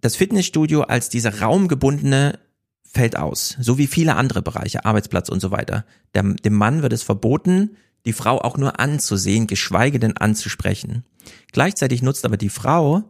das 0.00 0.16
Fitnessstudio 0.16 0.82
als 0.82 1.08
diese 1.08 1.40
raumgebundene 1.40 2.38
fällt 2.84 3.16
aus, 3.16 3.56
so 3.60 3.78
wie 3.78 3.86
viele 3.86 4.16
andere 4.16 4.42
Bereiche, 4.42 4.84
Arbeitsplatz 4.84 5.28
und 5.28 5.40
so 5.40 5.50
weiter. 5.50 5.84
Dem, 6.14 6.36
dem 6.36 6.54
Mann 6.54 6.82
wird 6.82 6.92
es 6.92 7.02
verboten, 7.02 7.76
die 8.06 8.12
Frau 8.12 8.40
auch 8.40 8.56
nur 8.56 8.80
anzusehen, 8.80 9.46
geschweige 9.46 9.98
denn 9.98 10.16
anzusprechen. 10.16 11.04
Gleichzeitig 11.52 12.02
nutzt 12.02 12.24
aber 12.24 12.36
die 12.36 12.48
Frau 12.48 13.04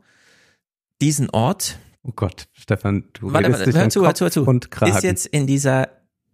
diesen 1.00 1.30
Ort. 1.30 1.78
Oh 2.02 2.12
Gott, 2.14 2.48
Stefan, 2.52 3.04
du 3.12 3.32
warte, 3.32 3.52
warte, 3.52 3.72
hör 3.74 3.90
zu, 3.90 4.04
hör 4.04 4.14
zu, 4.14 4.24
hör 4.24 4.30
zu. 4.30 4.44
Und 4.44 4.68
ist 4.86 5.02
jetzt 5.02 5.26
in 5.26 5.46
dieser 5.46 5.88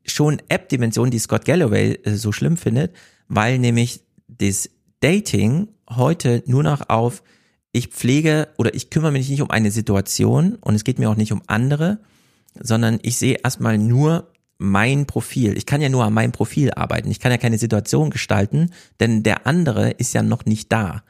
schon 0.04 0.40
App-Dimension, 0.48 1.10
die 1.10 1.18
Scott 1.18 1.44
Galloway 1.44 1.98
äh, 2.04 2.14
so 2.14 2.30
schlimm 2.32 2.56
findet, 2.56 2.94
weil 3.28 3.58
nämlich 3.58 4.00
das 4.28 4.70
Dating 5.00 5.68
heute 5.90 6.42
nur 6.46 6.62
noch 6.62 6.88
auf 6.88 7.22
ich 7.72 7.88
pflege 7.88 8.48
oder 8.56 8.74
ich 8.74 8.90
kümmere 8.90 9.12
mich 9.12 9.28
nicht 9.28 9.42
um 9.42 9.50
eine 9.50 9.70
Situation 9.70 10.56
und 10.60 10.74
es 10.74 10.84
geht 10.84 10.98
mir 10.98 11.10
auch 11.10 11.16
nicht 11.16 11.32
um 11.32 11.42
andere, 11.46 11.98
sondern 12.58 12.98
ich 13.02 13.18
sehe 13.18 13.38
erstmal 13.42 13.76
nur 13.76 14.32
mein 14.58 15.06
Profil. 15.06 15.56
Ich 15.58 15.66
kann 15.66 15.82
ja 15.82 15.90
nur 15.90 16.04
an 16.04 16.14
meinem 16.14 16.32
Profil 16.32 16.72
arbeiten. 16.72 17.10
Ich 17.10 17.20
kann 17.20 17.32
ja 17.32 17.36
keine 17.36 17.58
Situation 17.58 18.08
gestalten, 18.08 18.70
denn 19.00 19.22
der 19.22 19.46
andere 19.46 19.90
ist 19.90 20.14
ja 20.14 20.22
noch 20.22 20.46
nicht 20.46 20.72
da. 20.72 21.02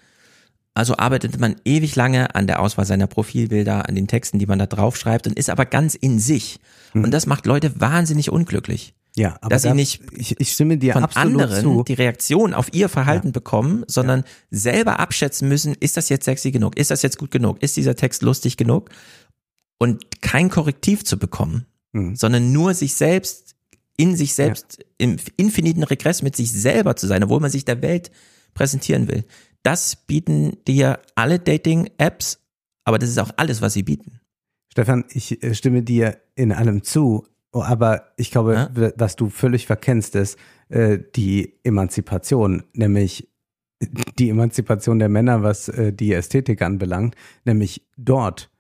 Also 0.77 0.99
arbeitet 0.99 1.41
man 1.41 1.57
ewig 1.65 1.97
lange 1.97 2.35
an 2.35 2.47
der 2.47 2.61
Auswahl 2.61 2.85
seiner 2.85 3.07
Profilbilder, 3.07 3.89
an 3.89 3.95
den 3.95 4.09
Texten, 4.09 4.39
die 4.39 4.47
man 4.47 4.59
da 4.59 4.67
drauf 4.67 4.97
schreibt 4.97 5.27
und 5.27 5.39
ist 5.39 5.49
aber 5.49 5.65
ganz 5.65 5.95
in 5.95 6.19
sich. 6.19 6.59
Mhm. 6.93 7.05
Und 7.05 7.11
das 7.13 7.27
macht 7.27 7.47
Leute 7.47 7.81
wahnsinnig 7.81 8.31
unglücklich. 8.31 8.95
Ja, 9.17 9.39
aber 9.41 9.49
dass 9.49 9.63
sie 9.63 9.73
nicht 9.73 10.03
ich, 10.13 10.39
ich 10.39 10.53
stimme 10.53 10.77
dir 10.77 10.93
von 10.93 11.07
anderen 11.07 11.63
zu. 11.63 11.83
die 11.85 11.95
Reaktion 11.95 12.53
auf 12.53 12.75
ihr 12.75 12.91
Verhalten 12.91 13.29
ja. 13.29 13.33
bekommen, 13.33 13.85
sondern 13.87 14.21
ja. 14.21 14.27
selber 14.51 15.01
abschätzen 15.01 15.49
müssen, 15.49 15.75
ist 15.81 15.97
das 15.97 16.11
jetzt 16.11 16.27
sexy 16.27 16.51
genug, 16.51 16.77
ist 16.77 16.91
das 16.91 17.01
jetzt 17.01 17.17
gut 17.17 17.31
genug, 17.31 17.63
ist 17.63 17.79
dieser 17.79 17.97
Text 17.97 18.21
lustig 18.21 18.59
genug 18.59 18.91
und 19.79 20.21
kein 20.21 20.51
Korrektiv 20.51 21.05
zu 21.05 21.19
bekommen, 21.19 21.65
mhm. 21.93 22.17
sondern 22.17 22.53
nur 22.53 22.75
sich 22.75 22.95
selbst 22.95 23.55
in 23.97 24.15
sich 24.15 24.35
selbst 24.35 24.77
ja. 24.79 24.85
im 24.99 25.17
infiniten 25.39 25.85
Regress 25.85 26.21
mit 26.21 26.37
sich 26.37 26.53
selber 26.53 26.97
zu 26.97 27.07
sein, 27.07 27.25
obwohl 27.25 27.41
man 27.41 27.51
sich 27.51 27.65
der 27.65 27.81
Welt 27.81 28.11
präsentieren 28.53 29.09
will. 29.09 29.25
Das 29.67 29.97
bieten 29.97 30.59
dir 30.69 31.01
alle 31.17 31.41
Dating-Apps, 31.41 32.39
aber 32.85 33.01
das 33.01 33.11
ist 33.11 33.19
auch 33.19 33.33
alles, 33.37 33.61
was 33.61 33.73
sie 33.73 33.83
bieten. 33.83 34.21
Stefan, 34.71 35.05
ich 35.11 35.43
äh, 35.43 35.55
stimme 35.55 35.83
dir 35.83 36.19
in 36.37 36.53
allem 36.53 36.85
zu, 36.85 37.27
Oh, 37.57 37.63
aber 37.63 38.13
ich 38.19 38.31
glaube, 38.31 38.55
ja? 38.55 38.93
was 38.97 39.17
du 39.17 39.31
völlig 39.31 39.67
verkennst, 39.67 40.15
ist 40.15 40.39
äh, 40.69 40.99
die 41.15 41.55
Emanzipation, 41.65 42.65
nämlich 42.75 43.31
die 44.19 44.29
Emanzipation 44.29 44.99
der 44.99 45.09
Männer, 45.09 45.43
was 45.43 45.69
äh, 45.71 45.91
die 45.91 46.13
Ästhetik 46.13 46.61
anbelangt, 46.61 47.17
nämlich 47.47 47.87
dort 47.97 48.51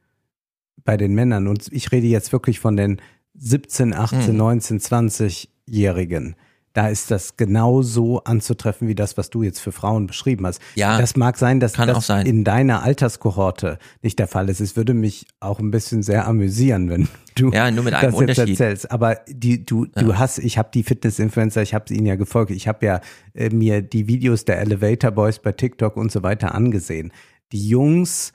bei 0.82 0.96
den 0.96 1.14
Männern. 1.14 1.46
Und 1.46 1.70
ich 1.72 1.92
rede 1.92 2.06
jetzt 2.06 2.32
wirklich 2.32 2.58
von 2.58 2.76
den 2.76 3.02
17, 3.34 3.92
18, 3.92 4.28
hm. 4.28 4.36
19, 4.38 4.80
20-Jährigen 4.80 6.36
da 6.76 6.88
ist 6.88 7.10
das 7.10 7.38
genau 7.38 7.80
so 7.80 8.22
anzutreffen 8.24 8.86
wie 8.86 8.94
das, 8.94 9.16
was 9.16 9.30
du 9.30 9.42
jetzt 9.42 9.60
für 9.60 9.72
Frauen 9.72 10.06
beschrieben 10.06 10.46
hast. 10.46 10.60
Ja, 10.74 11.00
das 11.00 11.16
mag 11.16 11.38
sein, 11.38 11.58
dass 11.58 11.72
das 11.72 12.06
sein. 12.06 12.26
in 12.26 12.44
deiner 12.44 12.82
Alterskohorte 12.82 13.78
nicht 14.02 14.18
der 14.18 14.26
Fall 14.26 14.50
ist. 14.50 14.60
Es 14.60 14.76
würde 14.76 14.92
mich 14.92 15.26
auch 15.40 15.58
ein 15.58 15.70
bisschen 15.70 16.02
sehr 16.02 16.28
amüsieren, 16.28 16.90
wenn 16.90 17.08
du 17.34 17.50
ja, 17.50 17.70
nur 17.70 17.82
mit 17.82 17.94
einem 17.94 18.12
das 18.12 18.20
jetzt 18.20 18.38
erzählst. 18.50 18.90
Aber 18.90 19.20
die, 19.26 19.64
du, 19.64 19.86
ja. 19.86 20.02
du 20.02 20.18
hast, 20.18 20.38
ich 20.38 20.58
habe 20.58 20.68
die 20.74 20.82
Fitness-Influencer, 20.82 21.62
ich 21.62 21.72
habe 21.72 21.94
ihnen 21.94 22.04
ja 22.04 22.16
gefolgt, 22.16 22.50
ich 22.50 22.68
habe 22.68 22.84
ja 22.84 23.00
äh, 23.32 23.48
mir 23.48 23.80
die 23.80 24.06
Videos 24.06 24.44
der 24.44 24.60
Elevator 24.60 25.12
Boys 25.12 25.38
bei 25.38 25.52
TikTok 25.52 25.96
und 25.96 26.12
so 26.12 26.22
weiter 26.22 26.54
angesehen. 26.54 27.10
Die 27.52 27.66
Jungs 27.66 28.34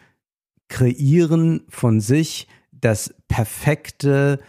kreieren 0.68 1.61
von 1.70 2.02
sich 2.02 2.48
das 2.72 3.14
perfekte 3.28 4.40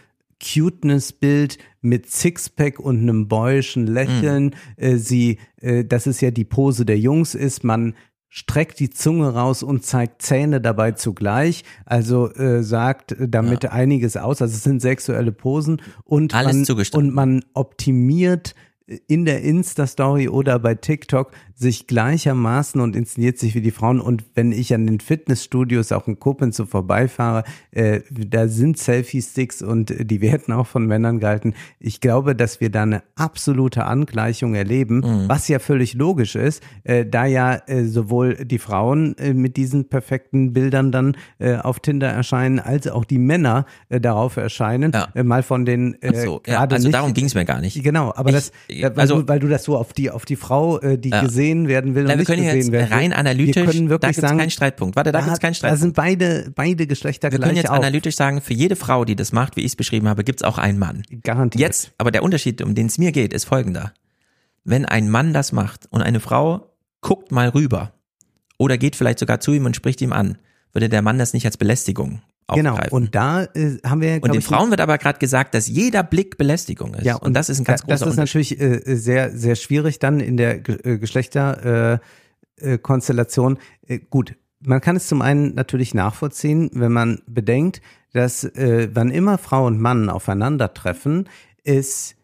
Cuteness-Bild 0.43 1.57
mit 1.81 2.09
Sixpack 2.09 2.79
und 2.79 2.99
einem 2.99 3.27
boyischen 3.27 3.87
Lächeln. 3.87 4.45
Mhm. 4.45 4.51
Äh, 4.77 4.97
sie, 4.97 5.39
äh, 5.61 5.85
das 5.85 6.07
ist 6.07 6.21
ja 6.21 6.31
die 6.31 6.45
Pose 6.45 6.85
der 6.85 6.99
Jungs 6.99 7.35
ist, 7.35 7.63
man 7.63 7.95
streckt 8.29 8.79
die 8.79 8.89
Zunge 8.89 9.31
raus 9.35 9.61
und 9.61 9.85
zeigt 9.85 10.23
Zähne 10.23 10.59
dabei 10.59 10.93
zugleich, 10.93 11.63
also 11.85 12.33
äh, 12.33 12.63
sagt 12.63 13.15
damit 13.19 13.63
ja. 13.63 13.71
einiges 13.71 14.17
aus. 14.17 14.41
Also 14.41 14.55
es 14.55 14.63
sind 14.63 14.81
sexuelle 14.81 15.31
Posen 15.31 15.83
und 16.03 16.33
Alles 16.33 16.67
man, 16.67 16.85
und 16.93 17.13
man 17.13 17.45
optimiert 17.53 18.55
in 19.07 19.25
der 19.25 19.43
Insta-Story 19.43 20.29
oder 20.29 20.59
bei 20.59 20.75
TikTok 20.75 21.31
sich 21.63 21.87
gleichermaßen 21.87 22.79
und 22.79 22.95
inszeniert 22.95 23.39
sich 23.39 23.55
wie 23.55 23.61
die 23.61 23.71
Frauen. 23.71 23.99
Und 23.99 24.25
wenn 24.35 24.51
ich 24.51 24.73
an 24.75 24.85
den 24.85 24.99
Fitnessstudios 24.99 25.91
auch 25.91 26.07
in 26.07 26.19
Koblenz 26.19 26.57
so 26.57 26.65
vorbeifahre, 26.65 27.43
äh, 27.71 28.01
da 28.11 28.47
sind 28.47 28.77
Selfie-Sticks 28.77 29.63
und 29.63 29.93
die 29.99 30.21
werden 30.21 30.53
auch 30.53 30.67
von 30.67 30.85
Männern 30.85 31.19
gehalten. 31.19 31.55
Ich 31.79 32.01
glaube, 32.01 32.35
dass 32.35 32.61
wir 32.61 32.69
da 32.69 32.83
eine 32.83 33.01
absolute 33.15 33.85
Angleichung 33.85 34.53
erleben, 34.53 34.97
mhm. 34.97 35.29
was 35.29 35.47
ja 35.47 35.59
völlig 35.59 35.93
logisch 35.93 36.35
ist, 36.35 36.61
äh, 36.83 37.05
da 37.05 37.25
ja 37.25 37.55
äh, 37.67 37.85
sowohl 37.85 38.45
die 38.45 38.59
Frauen 38.59 39.17
äh, 39.17 39.33
mit 39.33 39.57
diesen 39.57 39.87
perfekten 39.87 40.53
Bildern 40.53 40.91
dann 40.91 41.17
äh, 41.39 41.55
auf 41.55 41.79
Tinder 41.79 42.09
erscheinen, 42.09 42.59
als 42.59 42.87
auch 42.87 43.05
die 43.05 43.17
Männer 43.17 43.65
äh, 43.89 44.01
darauf 44.01 44.37
erscheinen. 44.37 44.91
Ja. 44.93 45.23
Mal 45.23 45.41
von 45.41 45.65
den 45.65 45.97
so, 46.13 46.41
ja, 46.45 46.65
also 46.65 46.89
darum 46.89 47.13
ging 47.13 47.25
es 47.25 47.33
mir 47.33 47.45
gar 47.45 47.61
nicht. 47.61 47.81
Genau, 47.81 48.11
aber 48.13 48.29
ich, 48.29 48.35
das, 48.35 48.51
weil, 48.69 48.99
also, 48.99 49.21
du, 49.21 49.27
weil 49.29 49.39
du 49.39 49.47
das 49.47 49.63
so 49.63 49.77
auf 49.77 49.93
die 49.93 50.11
auf 50.11 50.25
die 50.25 50.35
Frau, 50.35 50.79
die 50.79 51.09
ja. 51.09 51.21
gesehen 51.21 51.52
werden 51.67 51.95
will, 51.95 52.03
Na, 52.05 52.13
und 52.13 52.19
wir 52.19 52.25
können 52.25 52.43
jetzt 52.43 52.71
werden 52.71 52.91
rein 52.91 53.13
analytisch, 53.13 53.55
wir 53.55 53.65
können 53.65 53.89
wirklich 53.89 54.15
da 54.17 54.21
gibt 54.21 54.33
es 54.33 54.37
keinen 54.37 54.49
Streitpunkt. 54.49 54.95
Warte, 54.95 55.11
da, 55.11 55.19
da 55.19 55.25
gibt 55.25 55.33
es 55.33 55.39
keinen 55.39 55.53
Streitpunkt. 55.53 55.81
Da 55.81 55.83
sind 55.83 55.95
beide 55.95 56.51
beide 56.53 56.87
Geschlechter 56.87 57.31
wir 57.31 57.37
gleich 57.37 57.49
können 57.49 57.57
jetzt 57.57 57.69
auf. 57.69 57.77
analytisch 57.77 58.15
sagen, 58.15 58.41
für 58.41 58.53
jede 58.53 58.75
Frau, 58.75 59.05
die 59.05 59.15
das 59.15 59.31
macht, 59.31 59.55
wie 59.55 59.61
ich 59.61 59.67
es 59.67 59.75
beschrieben 59.75 60.07
habe, 60.07 60.23
gibt 60.23 60.41
es 60.41 60.43
auch 60.47 60.57
einen 60.57 60.79
Mann. 60.79 61.03
Garantiert. 61.23 61.61
Jetzt, 61.61 61.91
aber 61.97 62.11
der 62.11 62.23
Unterschied, 62.23 62.61
um 62.61 62.75
den 62.75 62.87
es 62.87 62.97
mir 62.97 63.11
geht, 63.11 63.33
ist 63.33 63.45
folgender. 63.45 63.93
Wenn 64.63 64.85
ein 64.85 65.09
Mann 65.09 65.33
das 65.33 65.51
macht 65.51 65.87
und 65.91 66.01
eine 66.01 66.19
Frau 66.19 66.73
guckt 67.01 67.31
mal 67.31 67.49
rüber 67.49 67.93
oder 68.57 68.77
geht 68.77 68.95
vielleicht 68.95 69.19
sogar 69.19 69.39
zu 69.39 69.53
ihm 69.53 69.65
und 69.65 69.75
spricht 69.75 70.01
ihm 70.01 70.13
an, 70.13 70.37
würde 70.71 70.89
der 70.89 71.01
Mann 71.01 71.19
das 71.19 71.33
nicht 71.33 71.45
als 71.45 71.57
Belästigung 71.57 72.21
Genau, 72.53 72.77
und 72.91 73.15
da 73.15 73.43
äh, 73.43 73.77
haben 73.85 74.01
wir. 74.01 74.15
Und 74.21 74.33
den 74.33 74.39
ich, 74.39 74.45
Frauen 74.45 74.69
wird 74.69 74.81
aber 74.81 74.97
gerade 74.97 75.19
gesagt, 75.19 75.53
dass 75.53 75.67
jeder 75.67 76.03
Blick 76.03 76.37
Belästigung 76.37 76.93
ist. 76.93 77.05
Ja, 77.05 77.15
und, 77.15 77.27
und 77.27 77.33
das 77.33 77.49
ist 77.49 77.59
ein 77.59 77.63
ganz 77.63 77.83
großer 77.83 78.05
Das 78.05 78.07
ist 78.07 78.17
natürlich 78.17 78.59
äh, 78.59 78.95
sehr, 78.95 79.31
sehr 79.31 79.55
schwierig 79.55 79.99
dann 79.99 80.19
in 80.19 80.37
der 80.37 80.67
äh, 80.67 80.97
Geschlechterkonstellation. 80.97 83.57
Äh, 83.87 83.95
äh, 83.95 83.99
gut, 84.09 84.35
man 84.59 84.81
kann 84.81 84.95
es 84.95 85.07
zum 85.07 85.21
einen 85.21 85.55
natürlich 85.55 85.93
nachvollziehen, 85.93 86.69
wenn 86.73 86.91
man 86.91 87.21
bedenkt, 87.27 87.81
dass 88.13 88.43
äh, 88.43 88.89
wann 88.93 89.09
immer 89.09 89.37
Frau 89.37 89.65
und 89.65 89.79
Mann 89.79 90.09
aufeinandertreffen, 90.09 91.29
ist 91.63 92.15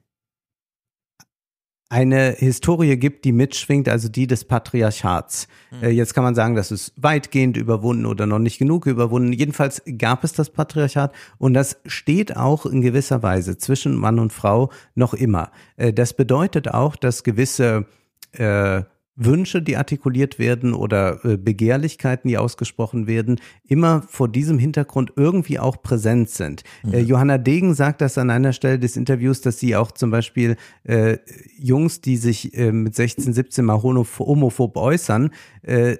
eine 1.89 2.35
Historie 2.37 2.97
gibt, 2.97 3.25
die 3.25 3.31
mitschwingt, 3.31 3.89
also 3.89 4.09
die 4.09 4.27
des 4.27 4.45
Patriarchats. 4.45 5.47
Mhm. 5.71 5.83
Äh, 5.83 5.89
jetzt 5.89 6.13
kann 6.13 6.23
man 6.23 6.35
sagen, 6.35 6.55
das 6.55 6.71
ist 6.71 6.93
weitgehend 6.95 7.57
überwunden 7.57 8.05
oder 8.05 8.27
noch 8.27 8.37
nicht 8.37 8.59
genug 8.59 8.85
überwunden. 8.85 9.33
Jedenfalls 9.33 9.81
gab 9.97 10.23
es 10.23 10.33
das 10.33 10.51
Patriarchat 10.51 11.11
und 11.39 11.55
das 11.55 11.77
steht 11.87 12.37
auch 12.37 12.67
in 12.67 12.81
gewisser 12.81 13.23
Weise 13.23 13.57
zwischen 13.57 13.95
Mann 13.95 14.19
und 14.19 14.31
Frau 14.31 14.69
noch 14.93 15.15
immer. 15.15 15.51
Äh, 15.77 15.91
das 15.91 16.13
bedeutet 16.13 16.69
auch, 16.69 16.95
dass 16.95 17.23
gewisse 17.23 17.87
äh, 18.33 18.83
Wünsche, 19.25 19.61
die 19.61 19.77
artikuliert 19.77 20.39
werden 20.39 20.73
oder 20.73 21.23
äh, 21.25 21.37
Begehrlichkeiten, 21.37 22.29
die 22.29 22.37
ausgesprochen 22.37 23.05
werden, 23.07 23.39
immer 23.67 24.03
vor 24.07 24.29
diesem 24.29 24.57
Hintergrund 24.57 25.13
irgendwie 25.15 25.59
auch 25.59 25.81
präsent 25.81 26.29
sind. 26.29 26.63
Mhm. 26.83 26.93
Äh, 26.93 26.99
Johanna 27.01 27.37
Degen 27.37 27.73
sagt 27.73 28.01
das 28.01 28.17
an 28.17 28.29
einer 28.29 28.53
Stelle 28.53 28.79
des 28.79 28.97
Interviews, 28.97 29.41
dass 29.41 29.59
sie 29.59 29.75
auch 29.75 29.91
zum 29.91 30.09
Beispiel 30.11 30.55
äh, 30.83 31.17
Jungs, 31.57 32.01
die 32.01 32.17
sich 32.17 32.57
äh, 32.57 32.71
mit 32.71 32.95
16, 32.95 33.33
17 33.33 33.65
mal 33.65 33.83
homophob 33.83 34.77
äußern, 34.77 35.31
äh, 35.61 35.97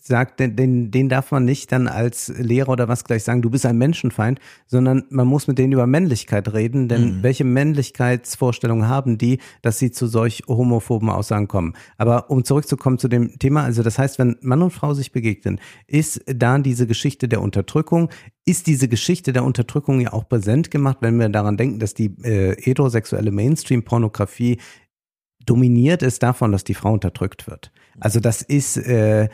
sagt, 0.00 0.40
den, 0.40 0.90
den, 0.90 1.08
darf 1.08 1.30
man 1.30 1.44
nicht 1.44 1.70
dann 1.72 1.88
als 1.88 2.32
Lehrer 2.36 2.70
oder 2.70 2.88
was 2.88 3.04
gleich 3.04 3.22
sagen, 3.22 3.42
du 3.42 3.50
bist 3.50 3.66
ein 3.66 3.76
Menschenfeind, 3.76 4.40
sondern 4.66 5.04
man 5.10 5.26
muss 5.26 5.46
mit 5.46 5.58
denen 5.58 5.72
über 5.72 5.86
Männlichkeit 5.86 6.52
reden, 6.52 6.88
denn 6.88 7.18
mhm. 7.18 7.22
welche 7.22 7.44
Männlichkeitsvorstellungen 7.44 8.88
haben 8.88 9.18
die, 9.18 9.38
dass 9.62 9.78
sie 9.78 9.90
zu 9.90 10.06
solch 10.06 10.44
homophoben 10.48 11.10
Aussagen 11.10 11.48
kommen? 11.48 11.74
Aber 11.98 12.30
um 12.30 12.44
zurückzukommen 12.54 12.98
zu 12.98 13.08
dem 13.08 13.38
Thema, 13.38 13.64
also 13.64 13.82
das 13.82 13.98
heißt, 13.98 14.18
wenn 14.18 14.36
Mann 14.40 14.62
und 14.62 14.70
Frau 14.70 14.94
sich 14.94 15.10
begegnen, 15.10 15.58
ist 15.88 16.22
da 16.26 16.56
diese 16.58 16.86
Geschichte 16.86 17.28
der 17.28 17.42
Unterdrückung, 17.42 18.10
ist 18.44 18.68
diese 18.68 18.86
Geschichte 18.86 19.32
der 19.32 19.42
Unterdrückung 19.42 20.00
ja 20.00 20.12
auch 20.12 20.28
präsent 20.28 20.70
gemacht, 20.70 20.98
wenn 21.00 21.18
wir 21.18 21.28
daran 21.28 21.56
denken, 21.56 21.80
dass 21.80 21.94
die 21.94 22.06
äh, 22.22 22.54
heterosexuelle 22.60 23.32
Mainstream-Pornografie 23.32 24.58
dominiert 25.44 26.02
ist 26.02 26.22
davon, 26.22 26.52
dass 26.52 26.62
die 26.62 26.74
Frau 26.74 26.92
unterdrückt 26.92 27.48
wird. 27.48 27.72
Also 27.98 28.20
das 28.20 28.40
ist, 28.40 28.76
äh, 28.76 29.28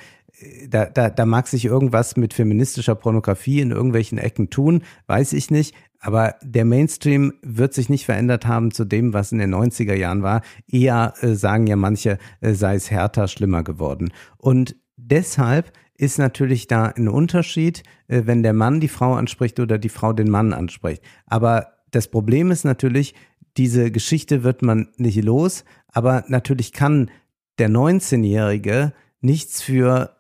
da, 0.67 0.87
da, 0.87 1.11
da 1.11 1.27
mag 1.27 1.47
sich 1.47 1.67
irgendwas 1.67 2.17
mit 2.17 2.33
feministischer 2.33 2.95
Pornografie 2.95 3.61
in 3.61 3.71
irgendwelchen 3.71 4.17
Ecken 4.17 4.49
tun, 4.49 4.83
weiß 5.07 5.35
ich 5.35 5.51
nicht. 5.51 5.75
Aber 6.01 6.37
der 6.43 6.65
Mainstream 6.65 7.35
wird 7.43 7.75
sich 7.75 7.91
nicht 7.91 8.07
verändert 8.07 8.47
haben 8.47 8.71
zu 8.71 8.85
dem, 8.85 9.13
was 9.13 9.33
in 9.33 9.39
den 9.39 9.55
90er 9.55 9.95
Jahren 9.95 10.23
war. 10.23 10.41
Eher 10.67 11.15
äh, 11.21 11.35
sagen 11.35 11.67
ja 11.67 11.77
manche, 11.77 12.19
äh, 12.41 12.55
sei 12.55 12.75
es 12.75 12.91
härter, 12.91 13.29
schlimmer 13.29 13.63
geworden. 13.63 14.11
Und 14.39 14.77
deshalb 14.97 15.73
ist 15.95 16.19
natürlich 16.19 16.67
da 16.67 16.87
ein 16.87 17.09
Unterschied, 17.09 17.83
äh, 18.09 18.23
wenn 18.25 18.43
der 18.43 18.55
Mann 18.55 18.81
die 18.81 18.89
Frau 18.89 19.15
anspricht 19.15 19.61
oder 19.61 19.79
die 19.79 19.91
Frau 19.91 20.15
den 20.15 20.31
Mann 20.31 20.55
anspricht. 20.55 21.03
Aber 21.27 21.75
das 21.91 22.09
Problem 22.09 22.51
ist 22.51 22.65
natürlich, 22.65 23.15
diese 23.59 23.91
Geschichte 23.91 24.43
wird 24.43 24.63
man 24.63 24.89
nicht 24.97 25.23
los, 25.23 25.65
aber 25.89 26.25
natürlich 26.29 26.73
kann 26.73 27.11
der 27.59 27.69
19-Jährige 27.69 28.95
nichts 29.21 29.61
für 29.61 30.17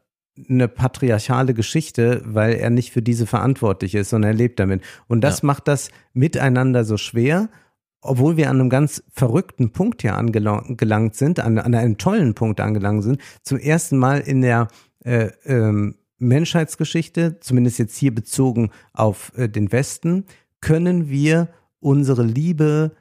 eine 0.48 0.68
patriarchale 0.68 1.54
Geschichte, 1.54 2.22
weil 2.24 2.54
er 2.54 2.70
nicht 2.70 2.92
für 2.92 3.02
diese 3.02 3.26
verantwortlich 3.26 3.94
ist, 3.94 4.10
sondern 4.10 4.32
er 4.32 4.36
lebt 4.36 4.58
damit. 4.60 4.82
Und 5.08 5.22
das 5.22 5.42
ja. 5.42 5.46
macht 5.46 5.68
das 5.68 5.90
miteinander 6.12 6.84
so 6.84 6.96
schwer, 6.96 7.48
obwohl 8.02 8.36
wir 8.36 8.48
an 8.48 8.60
einem 8.60 8.70
ganz 8.70 9.02
verrückten 9.10 9.72
Punkt 9.72 10.02
hier 10.02 10.16
angelangt 10.16 11.16
sind, 11.16 11.40
an, 11.40 11.58
an 11.58 11.74
einem 11.74 11.98
tollen 11.98 12.34
Punkt 12.34 12.60
angelangt 12.60 13.02
sind, 13.04 13.20
zum 13.42 13.58
ersten 13.58 13.98
Mal 13.98 14.20
in 14.20 14.40
der 14.40 14.68
äh, 15.04 15.30
ähm, 15.44 15.96
Menschheitsgeschichte, 16.18 17.40
zumindest 17.40 17.78
jetzt 17.78 17.96
hier 17.96 18.14
bezogen 18.14 18.70
auf 18.92 19.32
äh, 19.36 19.48
den 19.48 19.72
Westen, 19.72 20.24
können 20.60 21.08
wir 21.08 21.48
unsere 21.80 22.22
Liebe 22.22 22.92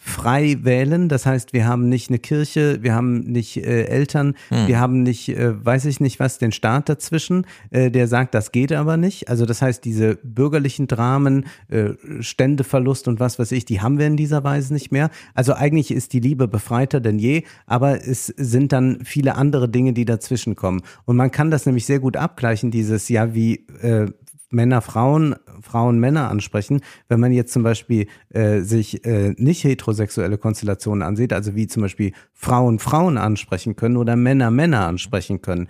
frei 0.00 0.58
wählen. 0.62 1.08
Das 1.08 1.26
heißt, 1.26 1.52
wir 1.52 1.66
haben 1.66 1.88
nicht 1.88 2.08
eine 2.08 2.20
Kirche, 2.20 2.82
wir 2.82 2.94
haben 2.94 3.18
nicht 3.18 3.56
äh, 3.56 3.84
Eltern, 3.84 4.34
hm. 4.48 4.68
wir 4.68 4.78
haben 4.78 5.02
nicht, 5.02 5.28
äh, 5.28 5.64
weiß 5.64 5.84
ich 5.86 6.00
nicht 6.00 6.20
was, 6.20 6.38
den 6.38 6.52
Staat 6.52 6.88
dazwischen, 6.88 7.46
äh, 7.70 7.90
der 7.90 8.06
sagt, 8.06 8.34
das 8.34 8.52
geht 8.52 8.72
aber 8.72 8.96
nicht. 8.96 9.28
Also 9.28 9.44
das 9.44 9.60
heißt, 9.60 9.84
diese 9.84 10.16
bürgerlichen 10.22 10.86
Dramen, 10.86 11.46
äh, 11.68 11.90
Ständeverlust 12.20 13.08
und 13.08 13.18
was 13.18 13.38
weiß 13.38 13.50
ich, 13.52 13.64
die 13.64 13.80
haben 13.80 13.98
wir 13.98 14.06
in 14.06 14.16
dieser 14.16 14.44
Weise 14.44 14.72
nicht 14.72 14.92
mehr. 14.92 15.10
Also 15.34 15.52
eigentlich 15.54 15.90
ist 15.90 16.12
die 16.12 16.20
Liebe 16.20 16.46
befreiter 16.46 17.00
denn 17.00 17.18
je, 17.18 17.42
aber 17.66 18.06
es 18.06 18.26
sind 18.26 18.72
dann 18.72 19.00
viele 19.04 19.34
andere 19.34 19.68
Dinge, 19.68 19.92
die 19.92 20.04
dazwischen 20.04 20.54
kommen. 20.54 20.82
Und 21.06 21.16
man 21.16 21.32
kann 21.32 21.50
das 21.50 21.66
nämlich 21.66 21.86
sehr 21.86 21.98
gut 21.98 22.16
abgleichen, 22.16 22.70
dieses, 22.70 23.08
ja, 23.08 23.34
wie 23.34 23.66
äh, 23.82 24.06
Männer 24.50 24.80
Frauen, 24.80 25.36
Frauen 25.60 25.98
Männer 25.98 26.30
ansprechen. 26.30 26.80
Wenn 27.08 27.20
man 27.20 27.32
jetzt 27.32 27.52
zum 27.52 27.62
Beispiel 27.62 28.06
äh, 28.30 28.60
sich 28.60 29.04
äh, 29.04 29.34
nicht 29.36 29.64
heterosexuelle 29.64 30.38
Konstellationen 30.38 31.02
ansieht, 31.02 31.32
also 31.32 31.54
wie 31.54 31.66
zum 31.66 31.82
Beispiel 31.82 32.12
Frauen 32.32 32.78
Frauen 32.78 33.18
ansprechen 33.18 33.76
können 33.76 33.96
oder 33.96 34.16
Männer 34.16 34.50
Männer 34.50 34.86
ansprechen 34.86 35.42
können, 35.42 35.68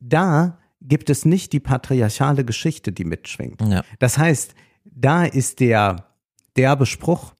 da 0.00 0.58
gibt 0.80 1.10
es 1.10 1.24
nicht 1.24 1.52
die 1.52 1.60
patriarchale 1.60 2.44
Geschichte, 2.44 2.92
die 2.92 3.04
mitschwingt. 3.04 3.60
Ja. 3.62 3.82
Das 3.98 4.18
heißt, 4.18 4.54
da 4.84 5.24
ist 5.24 5.60
der 5.60 6.08
derbe 6.56 6.86
Spruch 6.86 7.34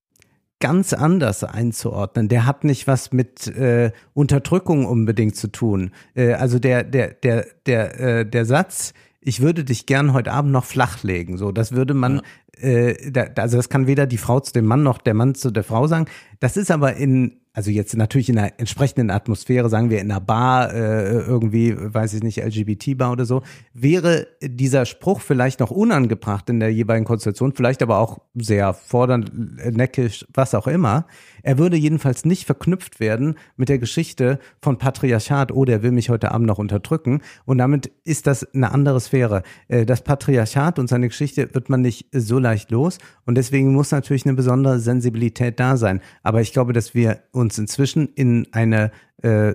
ganz 0.61 0.93
anders 0.93 1.43
einzuordnen. 1.43 2.29
Der 2.29 2.47
hat 2.47 2.63
nicht 2.63 2.87
was 2.87 3.13
mit 3.13 3.49
äh, 3.49 3.91
Unterdrückung 4.15 4.87
unbedingt 4.87 5.35
zu 5.35 5.49
tun. 5.49 5.91
Äh, 6.15 6.35
also 6.35 6.61
der 6.61 6.85
der 6.85 7.15
der 7.15 7.47
der 7.67 8.01
äh, 8.01 8.27
der 8.27 8.45
Satz 8.45 8.95
ich 9.25 9.41
würde 9.41 9.65
dich 9.65 9.87
gern 9.87 10.13
heute 10.13 10.33
Abend 10.33 10.53
noch 10.53 10.65
flachlegen. 10.65 11.39
So, 11.39 11.53
das 11.53 11.73
würde 11.73 11.95
man, 11.95 12.23
ja. 12.61 12.69
äh, 12.69 13.11
da, 13.11 13.27
also 13.37 13.57
das 13.57 13.69
kann 13.69 13.87
weder 13.87 14.07
die 14.07 14.19
Frau 14.19 14.41
zu 14.41 14.53
dem 14.53 14.67
Mann 14.67 14.83
noch 14.83 14.99
der 14.99 15.15
Mann 15.15 15.35
zu 15.35 15.51
der 15.51 15.65
Frau 15.65 15.87
sagen. 15.87 16.07
Das 16.41 16.57
ist 16.57 16.71
aber 16.71 16.97
in 16.97 17.42
also 17.55 17.71
jetzt 17.71 17.95
natürlich 17.97 18.31
in 18.31 18.39
einer 18.39 18.53
entsprechenden 18.59 19.11
Atmosphäre, 19.11 19.69
sagen 19.69 19.91
wir 19.91 20.01
in 20.01 20.11
einer 20.11 20.21
Bar, 20.21 20.73
äh, 20.73 21.19
irgendwie, 21.21 21.75
weiß 21.77 22.15
ich 22.15 22.23
nicht, 22.23 22.39
LGBT-Bar 22.39 23.13
oder 23.13 23.27
so, 23.27 23.43
wäre 23.75 24.27
dieser 24.43 24.87
Spruch 24.87 25.21
vielleicht 25.21 25.61
noch 25.61 25.71
unangebracht 25.71 26.49
in 26.49 26.61
der 26.61 26.73
jeweiligen 26.73 27.05
Konstellation, 27.05 27.53
vielleicht 27.53 27.83
aber 27.83 27.99
auch 27.99 28.21
sehr 28.35 28.73
fordernd, 28.73 29.33
neckisch, 29.77 30.27
was 30.33 30.55
auch 30.55 30.67
immer. 30.67 31.07
Er 31.43 31.59
würde 31.59 31.77
jedenfalls 31.77 32.25
nicht 32.25 32.47
verknüpft 32.47 33.01
werden 33.01 33.37
mit 33.57 33.69
der 33.69 33.79
Geschichte 33.79 34.39
von 34.61 34.79
Patriarchat, 34.79 35.53
oh, 35.53 35.65
der 35.65 35.83
will 35.83 35.91
mich 35.91 36.09
heute 36.09 36.31
Abend 36.33 36.47
noch 36.47 36.59
unterdrücken. 36.59 37.21
Und 37.45 37.59
damit 37.59 37.91
ist 38.05 38.27
das 38.27 38.47
eine 38.55 38.73
andere 38.73 39.01
Sphäre. 39.01 39.43
Äh, 39.69 39.85
das 39.85 40.03
Patriarchat 40.03 40.79
und 40.79 40.89
seine 40.89 41.09
Geschichte 41.09 41.53
wird 41.53 41.69
man 41.69 41.83
nicht 41.83 42.07
so 42.13 42.39
leicht 42.39 42.71
los. 42.71 42.99
Und 43.27 43.37
deswegen 43.37 43.73
muss 43.73 43.91
natürlich 43.91 44.25
eine 44.25 44.35
besondere 44.35 44.79
Sensibilität 44.79 45.59
da 45.59 45.77
sein. 45.77 46.01
Aber 46.23 46.41
ich 46.41 46.53
glaube, 46.53 46.73
dass 46.73 46.95
wir 46.95 47.19
uns 47.33 47.42
inzwischen 47.51 48.09
in 48.15 48.47
eine 48.53 48.91
äh, 49.23 49.55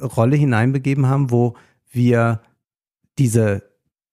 Rolle 0.00 0.36
hineinbegeben 0.36 1.06
haben, 1.06 1.30
wo 1.30 1.54
wir 1.90 2.40
diese 3.18 3.62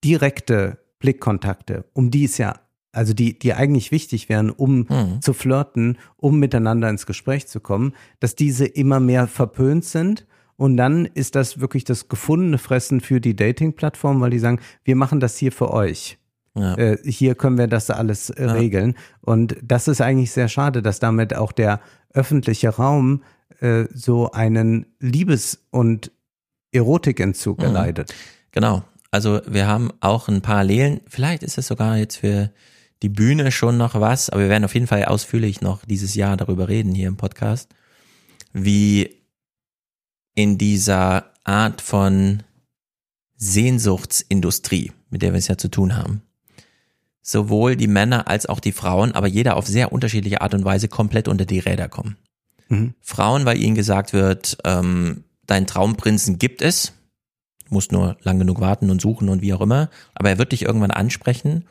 direkte 0.03 0.77
Blickkontakte, 0.99 1.85
um 1.93 2.11
die 2.11 2.25
es 2.25 2.37
ja, 2.37 2.59
also 2.91 3.13
die, 3.13 3.39
die 3.39 3.53
eigentlich 3.53 3.91
wichtig 3.91 4.29
wären, 4.29 4.49
um 4.49 4.87
mhm. 4.89 5.21
zu 5.21 5.33
flirten, 5.33 5.97
um 6.17 6.39
miteinander 6.39 6.89
ins 6.89 7.05
Gespräch 7.05 7.47
zu 7.47 7.59
kommen, 7.59 7.93
dass 8.19 8.35
diese 8.35 8.65
immer 8.65 8.99
mehr 8.99 9.27
verpönt 9.27 9.85
sind 9.85 10.27
Und 10.61 10.77
dann 10.77 11.07
ist 11.07 11.33
das 11.33 11.59
wirklich 11.59 11.85
das 11.85 12.07
gefundene 12.07 12.59
Fressen 12.59 13.01
für 13.01 13.19
die 13.19 13.35
Dating-Plattform, 13.35 14.21
weil 14.21 14.29
die 14.29 14.37
sagen, 14.37 14.59
wir 14.83 14.95
machen 14.95 15.19
das 15.19 15.35
hier 15.35 15.51
für 15.51 15.73
euch. 15.73 16.19
Ja. 16.55 16.75
Äh, 16.75 16.97
hier 17.03 17.35
können 17.35 17.57
wir 17.57 17.67
das 17.67 17.89
alles 17.89 18.29
äh, 18.29 18.45
ja. 18.45 18.51
regeln. 18.51 18.95
Und 19.21 19.55
das 19.63 19.87
ist 19.87 20.01
eigentlich 20.01 20.31
sehr 20.31 20.49
schade, 20.49 20.81
dass 20.81 20.99
damit 20.99 21.33
auch 21.33 21.51
der 21.51 21.79
öffentliche 22.13 22.69
Raum 22.69 23.23
äh, 23.59 23.85
so 23.93 24.31
einen 24.31 24.85
Liebes- 24.99 25.59
und 25.69 26.11
Erotikentzug 26.71 27.59
mhm. 27.59 27.65
erleidet. 27.65 28.13
Genau. 28.51 28.83
Also 29.11 29.41
wir 29.45 29.67
haben 29.67 29.91
auch 29.99 30.29
ein 30.29 30.41
Parallelen, 30.41 31.01
vielleicht 31.07 31.43
ist 31.43 31.57
es 31.57 31.67
sogar 31.67 31.97
jetzt 31.97 32.17
für 32.17 32.51
die 33.01 33.09
Bühne 33.09 33.51
schon 33.51 33.77
noch 33.77 33.99
was, 33.99 34.29
aber 34.29 34.43
wir 34.43 34.49
werden 34.49 34.63
auf 34.63 34.73
jeden 34.73 34.87
Fall 34.87 35.03
ausführlich 35.05 35.61
noch 35.61 35.83
dieses 35.85 36.15
Jahr 36.15 36.37
darüber 36.37 36.69
reden 36.69 36.95
hier 36.95 37.07
im 37.07 37.17
Podcast, 37.17 37.73
wie 38.53 39.21
in 40.33 40.57
dieser 40.57 41.31
Art 41.43 41.81
von 41.81 42.43
Sehnsuchtsindustrie, 43.35 44.91
mit 45.09 45.23
der 45.23 45.33
wir 45.33 45.39
es 45.39 45.47
ja 45.47 45.57
zu 45.57 45.69
tun 45.69 45.97
haben, 45.97 46.21
sowohl 47.21 47.75
die 47.75 47.87
Männer 47.87 48.27
als 48.27 48.45
auch 48.45 48.59
die 48.59 48.71
Frauen, 48.71 49.11
aber 49.11 49.27
jeder 49.27 49.55
auf 49.55 49.67
sehr 49.67 49.91
unterschiedliche 49.91 50.41
Art 50.41 50.53
und 50.53 50.65
Weise 50.65 50.87
komplett 50.87 51.27
unter 51.27 51.45
die 51.45 51.59
Räder 51.59 51.87
kommen. 51.87 52.17
Mhm. 52.69 52.93
Frauen, 53.01 53.45
weil 53.45 53.61
ihnen 53.61 53.75
gesagt 53.75 54.13
wird, 54.13 54.57
ähm, 54.65 55.23
dein 55.45 55.67
Traumprinzen 55.67 56.39
gibt 56.39 56.61
es, 56.61 56.93
musst 57.69 57.91
nur 57.91 58.17
lang 58.21 58.39
genug 58.39 58.59
warten 58.59 58.89
und 58.89 59.01
suchen 59.01 59.29
und 59.29 59.41
wie 59.41 59.53
auch 59.53 59.61
immer, 59.61 59.89
aber 60.13 60.29
er 60.29 60.37
wird 60.37 60.51
dich 60.51 60.63
irgendwann 60.63 60.91
ansprechen 60.91 61.65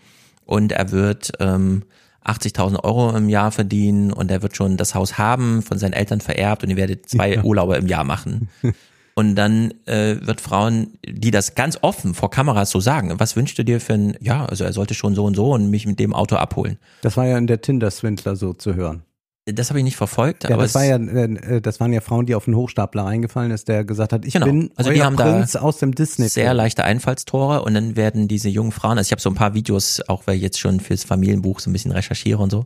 und 0.44 0.72
er 0.72 0.92
wird 0.92 1.32
ähm, 1.40 1.84
80.000 2.24 2.84
Euro 2.84 3.16
im 3.16 3.28
Jahr 3.28 3.50
verdienen 3.50 4.12
und 4.12 4.30
er 4.30 4.42
wird 4.42 4.56
schon 4.56 4.76
das 4.76 4.94
Haus 4.94 5.18
haben, 5.18 5.62
von 5.62 5.78
seinen 5.78 5.94
Eltern 5.94 6.20
vererbt 6.20 6.62
und 6.62 6.70
ihr 6.70 6.76
werdet 6.76 7.08
zwei 7.08 7.34
ja. 7.34 7.42
Urlaube 7.42 7.76
im 7.76 7.86
Jahr 7.86 8.04
machen. 8.04 8.48
Und 9.20 9.34
dann 9.34 9.74
äh, 9.84 10.16
wird 10.22 10.40
Frauen, 10.40 10.98
die 11.06 11.30
das 11.30 11.54
ganz 11.54 11.76
offen 11.82 12.14
vor 12.14 12.30
Kameras 12.30 12.70
so 12.70 12.80
sagen, 12.80 13.12
was 13.18 13.36
wünschst 13.36 13.58
du 13.58 13.66
dir 13.66 13.78
für 13.78 13.92
ein, 13.92 14.16
ja, 14.22 14.46
also 14.46 14.64
er 14.64 14.72
sollte 14.72 14.94
schon 14.94 15.14
so 15.14 15.26
und 15.26 15.34
so 15.34 15.52
und 15.52 15.68
mich 15.68 15.84
mit 15.84 15.98
dem 16.00 16.14
Auto 16.14 16.36
abholen. 16.36 16.78
Das 17.02 17.18
war 17.18 17.26
ja 17.26 17.36
in 17.36 17.46
der 17.46 17.60
Tinder-Swindler 17.60 18.34
so 18.34 18.54
zu 18.54 18.76
hören. 18.76 19.02
Das 19.44 19.68
habe 19.68 19.78
ich 19.78 19.84
nicht 19.84 19.98
verfolgt. 19.98 20.44
Ja, 20.44 20.54
aber 20.54 20.62
das 20.62 20.74
war 20.74 20.86
ja, 20.86 20.96
äh, 20.96 21.60
das 21.60 21.80
waren 21.80 21.92
ja 21.92 22.00
Frauen, 22.00 22.24
die 22.24 22.34
auf 22.34 22.46
einen 22.46 22.56
Hochstapler 22.56 23.04
reingefallen 23.04 23.50
ist, 23.50 23.68
der 23.68 23.84
gesagt 23.84 24.14
hat, 24.14 24.24
ich 24.24 24.32
genau. 24.32 24.46
bin 24.46 24.70
also 24.76 24.90
die 24.90 25.02
haben 25.02 25.16
Prinz 25.16 25.52
da 25.52 25.60
aus 25.60 25.76
dem 25.76 25.94
Disney. 25.94 26.26
Sehr 26.30 26.54
leichte 26.54 26.84
Einfallstore 26.84 27.60
und 27.60 27.74
dann 27.74 27.96
werden 27.96 28.26
diese 28.26 28.48
jungen 28.48 28.72
Frauen, 28.72 28.96
also 28.96 29.08
ich 29.08 29.12
habe 29.12 29.20
so 29.20 29.28
ein 29.28 29.34
paar 29.34 29.52
Videos, 29.52 30.00
auch 30.08 30.22
weil 30.28 30.36
ich 30.36 30.42
jetzt 30.42 30.58
schon 30.58 30.80
fürs 30.80 31.04
Familienbuch 31.04 31.60
so 31.60 31.68
ein 31.68 31.74
bisschen 31.74 31.92
recherchiere 31.92 32.42
und 32.42 32.48
so, 32.48 32.64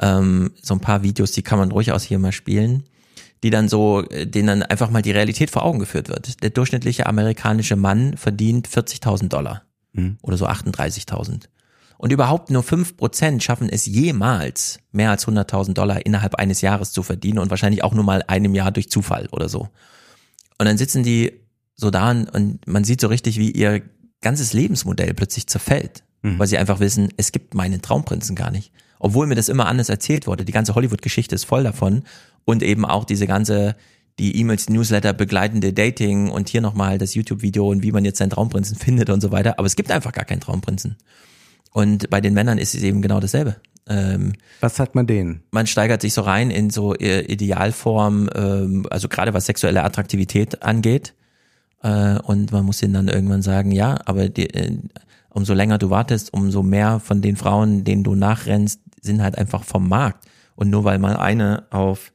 ähm, 0.00 0.52
so 0.62 0.74
ein 0.74 0.80
paar 0.80 1.02
Videos, 1.02 1.32
die 1.32 1.42
kann 1.42 1.58
man 1.58 1.70
durchaus 1.70 2.04
hier 2.04 2.20
mal 2.20 2.30
spielen, 2.30 2.84
die 3.42 3.50
dann 3.50 3.68
so, 3.68 4.02
äh, 4.10 4.26
denen 4.26 4.46
dann 4.46 4.62
einfach 4.62 4.90
mal 4.90 5.02
die 5.02 5.12
Realität 5.12 5.50
vor 5.50 5.64
Augen 5.64 5.78
geführt 5.78 6.08
wird. 6.08 6.42
Der 6.42 6.50
durchschnittliche 6.50 7.06
amerikanische 7.06 7.76
Mann 7.76 8.16
verdient 8.16 8.68
40.000 8.68 9.28
Dollar 9.28 9.62
mhm. 9.92 10.18
oder 10.22 10.36
so 10.36 10.46
38.000. 10.46 11.44
Und 11.96 12.12
überhaupt 12.12 12.50
nur 12.50 12.62
fünf 12.62 12.96
Prozent 12.96 13.42
schaffen 13.42 13.68
es 13.68 13.84
jemals, 13.84 14.78
mehr 14.90 15.10
als 15.10 15.26
100.000 15.26 15.74
Dollar 15.74 16.06
innerhalb 16.06 16.34
eines 16.36 16.62
Jahres 16.62 16.92
zu 16.92 17.02
verdienen 17.02 17.38
und 17.38 17.50
wahrscheinlich 17.50 17.84
auch 17.84 17.92
nur 17.92 18.04
mal 18.04 18.22
einem 18.26 18.54
Jahr 18.54 18.72
durch 18.72 18.90
Zufall 18.90 19.28
oder 19.32 19.50
so. 19.50 19.68
Und 20.58 20.66
dann 20.66 20.78
sitzen 20.78 21.02
die 21.02 21.32
so 21.74 21.90
da 21.90 22.10
und 22.10 22.66
man 22.66 22.84
sieht 22.84 23.00
so 23.00 23.08
richtig, 23.08 23.38
wie 23.38 23.50
ihr 23.50 23.82
ganzes 24.22 24.52
Lebensmodell 24.52 25.12
plötzlich 25.14 25.46
zerfällt, 25.46 26.02
mhm. 26.22 26.38
weil 26.38 26.46
sie 26.46 26.58
einfach 26.58 26.80
wissen, 26.80 27.08
es 27.16 27.32
gibt 27.32 27.54
meinen 27.54 27.82
Traumprinzen 27.82 28.34
gar 28.36 28.50
nicht. 28.50 28.72
Obwohl 28.98 29.26
mir 29.26 29.34
das 29.34 29.48
immer 29.48 29.66
anders 29.66 29.88
erzählt 29.88 30.26
wurde. 30.26 30.44
Die 30.44 30.52
ganze 30.52 30.74
Hollywood-Geschichte 30.74 31.34
ist 31.34 31.44
voll 31.44 31.64
davon 31.64 32.02
und 32.44 32.62
eben 32.62 32.84
auch 32.84 33.04
diese 33.04 33.26
ganze 33.26 33.76
die 34.20 34.36
E-Mails, 34.38 34.68
Newsletter, 34.68 35.14
begleitende 35.14 35.72
Dating 35.72 36.30
und 36.30 36.50
hier 36.50 36.60
nochmal 36.60 36.98
das 36.98 37.14
YouTube-Video 37.14 37.68
und 37.68 37.82
wie 37.82 37.90
man 37.90 38.04
jetzt 38.04 38.18
seinen 38.18 38.30
Traumprinzen 38.30 38.76
findet 38.78 39.08
und 39.08 39.20
so 39.22 39.32
weiter. 39.32 39.58
Aber 39.58 39.66
es 39.66 39.76
gibt 39.76 39.90
einfach 39.90 40.12
gar 40.12 40.26
keinen 40.26 40.40
Traumprinzen. 40.40 40.96
Und 41.72 42.10
bei 42.10 42.20
den 42.20 42.34
Männern 42.34 42.58
ist 42.58 42.74
es 42.74 42.82
eben 42.82 43.00
genau 43.00 43.18
dasselbe. 43.18 43.56
Ähm, 43.88 44.34
was 44.60 44.76
sagt 44.76 44.94
man 44.94 45.06
denen? 45.06 45.42
Man 45.52 45.66
steigert 45.66 46.02
sich 46.02 46.12
so 46.12 46.20
rein 46.20 46.50
in 46.50 46.68
so 46.68 46.94
Idealform, 46.94 48.28
ähm, 48.34 48.86
also 48.90 49.08
gerade 49.08 49.32
was 49.32 49.46
sexuelle 49.46 49.84
Attraktivität 49.84 50.62
angeht. 50.62 51.14
Äh, 51.82 52.18
und 52.18 52.52
man 52.52 52.64
muss 52.66 52.82
ihnen 52.82 52.92
dann 52.92 53.08
irgendwann 53.08 53.42
sagen, 53.42 53.72
ja, 53.72 53.98
aber 54.04 54.28
die, 54.28 54.52
äh, 54.52 54.76
umso 55.30 55.54
länger 55.54 55.78
du 55.78 55.88
wartest, 55.88 56.34
umso 56.34 56.62
mehr 56.62 57.00
von 57.00 57.22
den 57.22 57.36
Frauen, 57.36 57.84
denen 57.84 58.04
du 58.04 58.14
nachrennst, 58.14 58.80
sind 59.00 59.22
halt 59.22 59.38
einfach 59.38 59.64
vom 59.64 59.88
Markt. 59.88 60.26
Und 60.56 60.68
nur 60.68 60.84
weil 60.84 60.98
mal 60.98 61.16
eine 61.16 61.64
auf 61.70 62.12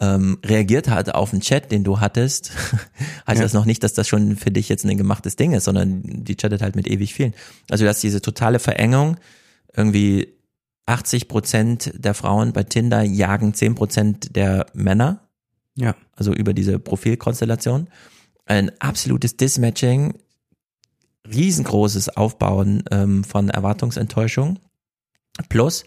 ähm, 0.00 0.38
reagiert 0.44 0.88
hat 0.88 1.14
auf 1.14 1.32
einen 1.32 1.42
Chat, 1.42 1.70
den 1.70 1.84
du 1.84 2.00
hattest, 2.00 2.52
heißt 3.26 3.38
ja. 3.38 3.42
das 3.42 3.52
noch 3.52 3.64
nicht, 3.64 3.82
dass 3.84 3.94
das 3.94 4.08
schon 4.08 4.36
für 4.36 4.50
dich 4.50 4.68
jetzt 4.68 4.84
ein 4.84 4.96
gemachtes 4.96 5.36
Ding 5.36 5.52
ist, 5.52 5.64
sondern 5.64 6.02
die 6.04 6.36
chattet 6.36 6.62
halt 6.62 6.76
mit 6.76 6.86
ewig 6.86 7.14
vielen. 7.14 7.34
Also 7.70 7.84
du 7.84 7.88
hast 7.88 8.02
diese 8.02 8.20
totale 8.20 8.58
Verengung, 8.58 9.16
irgendwie 9.74 10.34
80 10.86 11.28
Prozent 11.28 11.92
der 11.94 12.14
Frauen 12.14 12.52
bei 12.52 12.64
Tinder 12.64 13.02
jagen 13.02 13.54
10 13.54 13.74
Prozent 13.74 14.36
der 14.36 14.66
Männer. 14.74 15.28
Ja. 15.74 15.94
Also 16.16 16.32
über 16.32 16.52
diese 16.52 16.78
Profilkonstellation. 16.78 17.88
Ein 18.44 18.72
absolutes 18.80 19.36
Dismatching, 19.36 20.14
riesengroßes 21.32 22.10
Aufbauen 22.10 22.82
ähm, 22.90 23.24
von 23.24 23.48
Erwartungsenttäuschung. 23.48 24.58
Plus, 25.48 25.84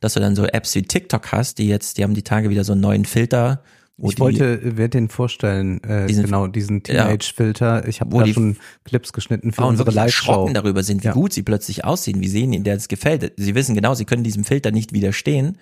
dass 0.00 0.14
du 0.14 0.20
dann 0.20 0.36
so 0.36 0.44
Apps 0.44 0.74
wie 0.74 0.82
TikTok 0.82 1.32
hast, 1.32 1.58
die 1.58 1.68
jetzt, 1.68 1.98
die 1.98 2.04
haben 2.04 2.14
die 2.14 2.22
Tage 2.22 2.50
wieder 2.50 2.64
so 2.64 2.72
einen 2.72 2.80
neuen 2.80 3.04
Filter. 3.04 3.62
ich 4.02 4.18
wollte, 4.18 4.76
werde 4.76 4.90
den 4.90 5.08
vorstellen, 5.08 5.82
äh, 5.84 6.06
diesen, 6.06 6.24
genau, 6.24 6.46
diesen 6.46 6.82
Teenage-Filter. 6.82 7.88
Ich 7.88 8.00
habe 8.00 8.18
da 8.18 8.26
schon 8.26 8.56
Clips 8.84 9.12
geschnitten 9.12 9.52
für 9.52 9.64
unsere 9.64 9.90
Live-Show. 9.90 10.50
darüber 10.52 10.82
sind, 10.82 11.02
wie 11.02 11.08
ja. 11.08 11.12
gut 11.12 11.32
sie 11.32 11.42
plötzlich 11.42 11.84
aussehen, 11.84 12.20
wie 12.20 12.28
sehen 12.28 12.52
ihnen 12.52 12.64
das 12.64 12.88
gefällt. 12.88 13.32
Sie 13.36 13.54
wissen 13.54 13.74
genau, 13.74 13.94
sie 13.94 14.04
können 14.04 14.24
diesem 14.24 14.44
Filter 14.44 14.70
nicht 14.70 14.92
widerstehen. 14.92 15.58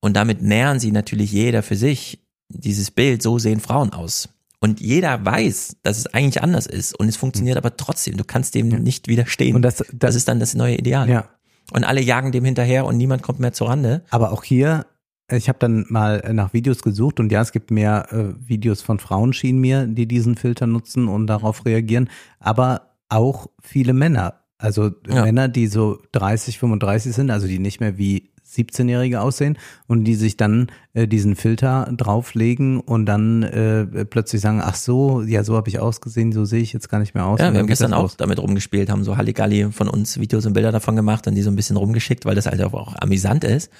Und 0.00 0.14
damit 0.14 0.42
nähern 0.42 0.78
sie 0.78 0.92
natürlich 0.92 1.32
jeder 1.32 1.62
für 1.62 1.76
sich 1.76 2.20
dieses 2.48 2.90
Bild, 2.90 3.22
so 3.22 3.38
sehen 3.38 3.60
Frauen 3.60 3.92
aus. 3.92 4.28
Und 4.60 4.80
jeder 4.80 5.24
weiß, 5.24 5.76
dass 5.82 5.98
es 5.98 6.06
eigentlich 6.08 6.42
anders 6.42 6.66
ist 6.66 6.98
und 6.98 7.08
es 7.08 7.16
funktioniert 7.16 7.56
aber 7.56 7.76
trotzdem. 7.76 8.16
Du 8.16 8.24
kannst 8.24 8.54
dem 8.54 8.70
ja. 8.70 8.78
nicht 8.78 9.06
widerstehen. 9.06 9.54
Und 9.54 9.62
das, 9.62 9.76
das, 9.76 9.86
das 9.92 10.14
ist 10.16 10.28
dann 10.28 10.40
das 10.40 10.54
neue 10.54 10.76
Ideal. 10.76 11.08
Ja. 11.08 11.28
Und 11.72 11.84
alle 11.84 12.00
jagen 12.00 12.32
dem 12.32 12.44
hinterher 12.44 12.86
und 12.86 12.96
niemand 12.96 13.22
kommt 13.22 13.40
mehr 13.40 13.52
zur 13.52 13.68
Rande. 13.68 14.02
Aber 14.10 14.32
auch 14.32 14.42
hier, 14.42 14.86
ich 15.30 15.48
habe 15.48 15.58
dann 15.58 15.84
mal 15.88 16.22
nach 16.32 16.52
Videos 16.52 16.82
gesucht 16.82 17.20
und 17.20 17.30
ja, 17.30 17.42
es 17.42 17.52
gibt 17.52 17.70
mehr 17.70 18.06
äh, 18.12 18.48
Videos 18.48 18.80
von 18.80 18.98
Frauen, 18.98 19.32
schienen 19.32 19.60
mir, 19.60 19.86
die 19.86 20.06
diesen 20.06 20.36
Filter 20.36 20.66
nutzen 20.66 21.08
und 21.08 21.26
darauf 21.26 21.66
reagieren, 21.66 22.08
aber 22.40 22.94
auch 23.08 23.48
viele 23.62 23.92
Männer. 23.92 24.40
Also 24.56 24.90
ja. 25.06 25.24
Männer, 25.24 25.48
die 25.48 25.66
so 25.66 25.98
30, 26.12 26.58
35 26.58 27.12
sind, 27.12 27.30
also 27.30 27.46
die 27.46 27.58
nicht 27.58 27.80
mehr 27.80 27.96
wie 27.98 28.30
17-Jährige 28.58 29.20
aussehen 29.20 29.58
und 29.86 30.04
die 30.04 30.14
sich 30.14 30.36
dann 30.36 30.68
äh, 30.94 31.06
diesen 31.06 31.36
Filter 31.36 31.90
drauflegen 31.96 32.80
und 32.80 33.06
dann 33.06 33.42
äh, 33.42 34.04
plötzlich 34.04 34.40
sagen, 34.40 34.60
ach 34.62 34.74
so, 34.74 35.22
ja, 35.22 35.44
so 35.44 35.56
habe 35.56 35.68
ich 35.68 35.78
ausgesehen, 35.78 36.32
so 36.32 36.44
sehe 36.44 36.60
ich 36.60 36.72
jetzt 36.72 36.88
gar 36.88 36.98
nicht 36.98 37.14
mehr 37.14 37.26
aus. 37.26 37.40
Ja, 37.40 37.52
wir 37.52 37.60
haben 37.60 37.66
gestern 37.66 37.94
auch 37.94 38.14
damit 38.14 38.38
rumgespielt, 38.38 38.90
haben 38.90 39.04
so 39.04 39.16
Halligalli 39.16 39.72
von 39.72 39.88
uns 39.88 40.20
Videos 40.20 40.46
und 40.46 40.52
Bilder 40.52 40.72
davon 40.72 40.96
gemacht 40.96 41.26
und 41.26 41.34
die 41.34 41.42
so 41.42 41.50
ein 41.50 41.56
bisschen 41.56 41.76
rumgeschickt, 41.76 42.24
weil 42.24 42.34
das 42.34 42.46
halt 42.46 42.62
auch, 42.62 42.74
auch 42.74 42.94
amüsant 42.96 43.44
ist. 43.44 43.70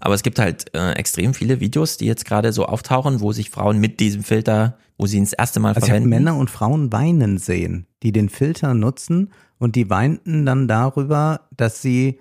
Aber 0.00 0.14
es 0.14 0.22
gibt 0.22 0.38
halt 0.38 0.74
äh, 0.74 0.92
extrem 0.92 1.34
viele 1.34 1.60
Videos, 1.60 1.96
die 1.96 2.06
jetzt 2.06 2.24
gerade 2.24 2.52
so 2.52 2.66
auftauchen, 2.66 3.20
wo 3.20 3.32
sich 3.32 3.50
Frauen 3.50 3.78
mit 3.78 4.00
diesem 4.00 4.22
Filter, 4.22 4.76
wo 4.98 5.06
sie 5.06 5.16
ihn 5.16 5.24
das 5.24 5.32
erste 5.32 5.60
Mal 5.60 5.74
also 5.74 5.86
verwenden. 5.86 6.08
Ich 6.08 6.18
Männer 6.18 6.36
und 6.36 6.50
Frauen 6.50 6.92
weinen 6.92 7.38
sehen, 7.38 7.86
die 8.02 8.12
den 8.12 8.28
Filter 8.28 8.74
nutzen 8.74 9.32
und 9.58 9.76
die 9.76 9.88
weinten 9.90 10.44
dann 10.44 10.68
darüber, 10.68 11.48
dass 11.56 11.80
sie 11.80 12.18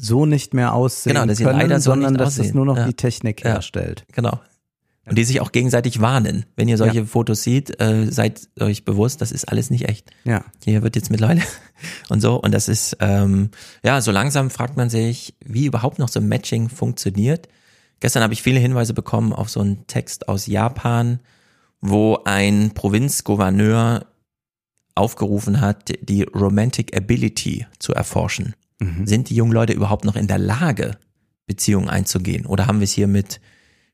so 0.00 0.26
nicht 0.26 0.54
mehr 0.54 0.74
aussehen 0.74 1.14
genau, 1.14 1.26
dass 1.26 1.38
können, 1.38 1.58
leider 1.58 1.80
so 1.80 1.90
sondern 1.90 2.14
dass 2.14 2.38
es 2.38 2.54
nur 2.54 2.64
noch 2.64 2.76
ja. 2.76 2.86
die 2.86 2.94
Technik 2.94 3.44
ja. 3.44 3.52
herstellt. 3.52 4.04
Genau. 4.12 4.40
Und 5.06 5.18
die 5.18 5.24
sich 5.24 5.40
auch 5.40 5.50
gegenseitig 5.50 6.00
warnen. 6.00 6.46
Wenn 6.56 6.68
ihr 6.68 6.76
solche 6.76 7.00
ja. 7.00 7.04
Fotos 7.04 7.42
seht, 7.42 7.80
äh, 7.80 8.06
seid 8.10 8.48
euch 8.60 8.84
bewusst, 8.84 9.20
das 9.20 9.32
ist 9.32 9.48
alles 9.48 9.70
nicht 9.70 9.88
echt. 9.88 10.10
Ja. 10.24 10.44
Hier 10.64 10.82
wird 10.82 10.94
jetzt 10.94 11.10
mittlerweile 11.10 11.42
und 12.08 12.20
so. 12.20 12.40
Und 12.40 12.52
das 12.52 12.68
ist, 12.68 12.96
ähm, 13.00 13.50
ja, 13.82 14.00
so 14.00 14.12
langsam 14.12 14.50
fragt 14.50 14.76
man 14.76 14.88
sich, 14.88 15.34
wie 15.44 15.66
überhaupt 15.66 15.98
noch 15.98 16.08
so 16.08 16.20
ein 16.20 16.28
Matching 16.28 16.68
funktioniert. 16.68 17.48
Gestern 17.98 18.22
habe 18.22 18.34
ich 18.34 18.42
viele 18.42 18.60
Hinweise 18.60 18.94
bekommen 18.94 19.32
auf 19.32 19.50
so 19.50 19.60
einen 19.60 19.86
Text 19.86 20.28
aus 20.28 20.46
Japan, 20.46 21.18
wo 21.80 22.20
ein 22.24 22.70
Provinzgouverneur 22.72 24.06
aufgerufen 24.94 25.60
hat, 25.60 25.92
die 26.02 26.22
Romantic 26.22 26.96
Ability 26.96 27.66
zu 27.78 27.94
erforschen. 27.94 28.54
Mhm. 28.80 29.06
Sind 29.06 29.30
die 29.30 29.36
jungen 29.36 29.52
Leute 29.52 29.72
überhaupt 29.72 30.04
noch 30.04 30.16
in 30.16 30.26
der 30.26 30.38
Lage, 30.38 30.96
Beziehungen 31.46 31.88
einzugehen? 31.88 32.46
Oder 32.46 32.66
haben 32.66 32.80
wir 32.80 32.84
es 32.84 32.92
hier 32.92 33.06
mit 33.06 33.40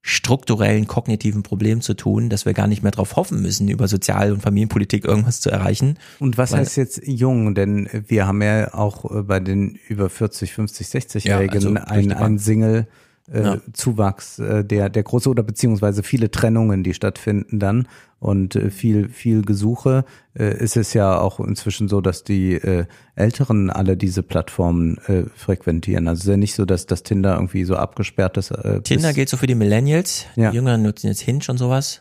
strukturellen 0.08 0.86
kognitiven 0.86 1.42
Problemen 1.42 1.80
zu 1.80 1.94
tun, 1.94 2.30
dass 2.30 2.46
wir 2.46 2.54
gar 2.54 2.68
nicht 2.68 2.84
mehr 2.84 2.92
darauf 2.92 3.16
hoffen 3.16 3.42
müssen, 3.42 3.66
über 3.66 3.88
Sozial- 3.88 4.30
und 4.30 4.40
Familienpolitik 4.40 5.04
irgendwas 5.04 5.40
zu 5.40 5.50
erreichen. 5.50 5.98
Und 6.20 6.38
was 6.38 6.52
Weil, 6.52 6.60
heißt 6.60 6.76
jetzt 6.76 7.00
jung? 7.04 7.56
Denn 7.56 7.88
wir 8.06 8.28
haben 8.28 8.40
ja 8.40 8.72
auch 8.72 9.10
äh, 9.10 9.22
bei 9.22 9.40
den 9.40 9.76
über 9.88 10.08
40, 10.08 10.52
50, 10.52 10.86
60-Jährigen 10.86 11.60
ja, 11.60 11.82
also 11.82 11.92
ein, 11.92 12.12
ein 12.12 12.38
Single 12.38 12.86
äh, 13.32 13.42
ja. 13.42 13.58
Zuwachs, 13.72 14.38
äh, 14.38 14.64
der, 14.64 14.88
der 14.88 15.02
große 15.02 15.28
oder 15.28 15.42
beziehungsweise 15.42 16.02
viele 16.02 16.30
Trennungen, 16.30 16.82
die 16.82 16.94
stattfinden 16.94 17.58
dann 17.58 17.88
und 18.18 18.56
äh, 18.56 18.70
viel, 18.70 19.08
viel 19.08 19.42
Gesuche, 19.42 20.04
äh, 20.38 20.56
ist 20.56 20.76
es 20.76 20.94
ja 20.94 21.18
auch 21.18 21.40
inzwischen 21.40 21.88
so, 21.88 22.00
dass 22.00 22.24
die 22.24 22.54
äh, 22.54 22.86
Älteren 23.14 23.70
alle 23.70 23.96
diese 23.96 24.22
Plattformen 24.22 24.98
äh, 25.06 25.24
frequentieren. 25.34 26.08
Also 26.08 26.20
es 26.20 26.24
ist 26.24 26.30
ja 26.30 26.36
nicht 26.36 26.54
so, 26.54 26.64
dass 26.64 26.86
das 26.86 27.02
Tinder 27.02 27.34
irgendwie 27.34 27.64
so 27.64 27.76
abgesperrt 27.76 28.36
ist. 28.36 28.50
Äh, 28.52 28.80
Tinder 28.82 29.12
gilt 29.12 29.28
so 29.28 29.36
für 29.36 29.46
die 29.46 29.54
Millennials, 29.54 30.26
ja. 30.36 30.50
die 30.50 30.56
Jüngeren 30.56 30.82
nutzen 30.82 31.08
jetzt 31.08 31.20
Hinge 31.20 31.44
und 31.48 31.58
sowas. 31.58 32.00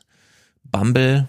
Bumble, 0.63 1.27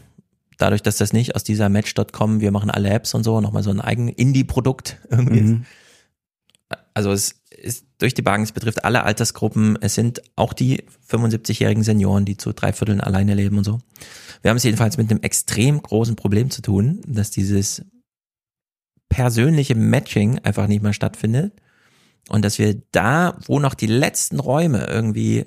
dadurch, 0.58 0.83
dass 0.83 0.97
das 0.97 1.12
nicht 1.12 1.34
aus 1.34 1.44
dieser 1.44 1.68
Match.com, 1.68 2.41
wir 2.41 2.50
machen 2.50 2.70
alle 2.70 2.91
Apps 2.91 3.15
und 3.15 3.25
so, 3.25 3.41
nochmal 3.41 3.62
so 3.62 3.70
ein 3.70 3.81
eigen 3.81 4.08
Indie-Produkt 4.08 4.99
irgendwie 5.10 5.41
mhm. 5.41 5.52
ist. 5.62 6.78
Also 6.94 7.12
es 7.12 7.34
ist 7.50 7.86
durch 7.99 8.15
die 8.15 8.23
Bank, 8.23 8.44
es 8.44 8.52
betrifft 8.52 8.84
alle 8.84 9.05
Altersgruppen. 9.05 9.78
Es 9.81 9.94
sind 9.94 10.23
auch 10.36 10.52
die 10.52 10.84
75-jährigen 11.08 11.83
Senioren, 11.83 12.25
die 12.25 12.36
zu 12.36 12.52
drei 12.52 12.73
Vierteln 12.73 13.00
alleine 13.00 13.34
leben 13.34 13.58
und 13.58 13.65
so. 13.65 13.78
Wir 14.42 14.50
haben 14.50 14.58
es 14.58 14.65
jedenfalls 14.65 14.99
mit 14.99 15.10
einem 15.10 15.23
extrem 15.23 15.81
großen 15.81 16.16
Problem 16.16 16.50
zu 16.50 16.62
tun, 16.62 17.00
dass 17.07 17.31
dieses 17.31 17.84
persönliche 19.08 19.75
Matching 19.75 20.41
einfach 20.41 20.66
nicht 20.66 20.83
mehr 20.83 20.92
stattfindet 20.92 21.52
und 22.28 22.44
dass 22.44 22.58
wir 22.58 22.83
da, 22.92 23.39
wo 23.47 23.60
noch 23.60 23.75
die 23.75 23.86
letzten 23.86 24.41
Räume 24.41 24.86
irgendwie 24.86 25.47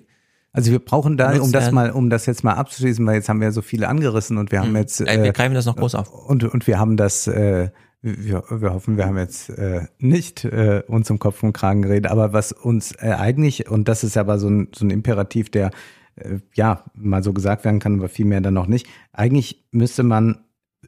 also 0.51 0.71
wir 0.71 0.79
brauchen 0.79 1.15
da, 1.15 1.39
um 1.39 1.51
das 1.51 1.71
mal, 1.71 1.91
um 1.91 2.09
das 2.09 2.25
jetzt 2.25 2.43
mal 2.43 2.53
abzuschließen, 2.53 3.05
weil 3.05 3.15
jetzt 3.15 3.29
haben 3.29 3.39
wir 3.39 3.49
ja 3.49 3.51
so 3.51 3.61
viele 3.61 3.87
angerissen 3.87 4.37
und 4.37 4.51
wir 4.51 4.59
haben 4.59 4.69
hm. 4.69 4.77
jetzt. 4.77 4.99
Äh, 4.99 5.21
wir 5.23 5.31
greifen 5.31 5.53
das 5.53 5.65
noch 5.65 5.75
groß 5.75 5.93
auf. 5.93 6.11
Und, 6.11 6.43
und 6.43 6.65
wir 6.65 6.79
haben 6.79 6.97
das, 6.97 7.27
äh, 7.27 7.69
wir, 8.01 8.43
wir 8.49 8.73
hoffen, 8.73 8.97
wir 8.97 9.05
haben 9.05 9.17
jetzt 9.17 9.49
äh, 9.49 9.87
nicht 9.97 10.45
äh, 10.45 10.83
uns 10.87 11.09
um 11.11 11.19
Kopf 11.19 11.43
und 11.43 11.53
Kragen 11.53 11.81
geredet, 11.81 12.09
aber 12.09 12.31
was 12.33 12.51
uns 12.51 12.93
äh, 12.93 13.11
eigentlich, 13.17 13.69
und 13.69 13.87
das 13.87 14.03
ist 14.03 14.17
aber 14.17 14.39
so 14.39 14.49
ein, 14.49 14.69
so 14.73 14.85
ein 14.85 14.89
Imperativ, 14.89 15.49
der 15.49 15.71
äh, 16.15 16.39
ja 16.53 16.85
mal 16.93 17.23
so 17.23 17.33
gesagt 17.33 17.65
werden 17.65 17.79
kann, 17.79 17.99
aber 17.99 18.09
viel 18.09 18.25
mehr 18.25 18.41
dann 18.41 18.53
noch 18.53 18.67
nicht. 18.67 18.87
Eigentlich 19.11 19.65
müsste 19.71 20.03
man 20.03 20.45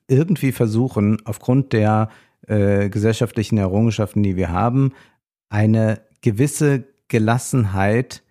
irgendwie 0.07 0.51
versuchen, 0.51 1.17
aufgrund 1.25 1.73
der 1.73 2.09
äh, 2.47 2.89
gesellschaftlichen 2.89 3.57
Errungenschaften, 3.57 4.23
die 4.23 4.35
wir 4.35 4.49
haben, 4.49 4.93
eine 5.49 6.01
gewisse 6.21 6.85
Gelassenheit 7.09 8.23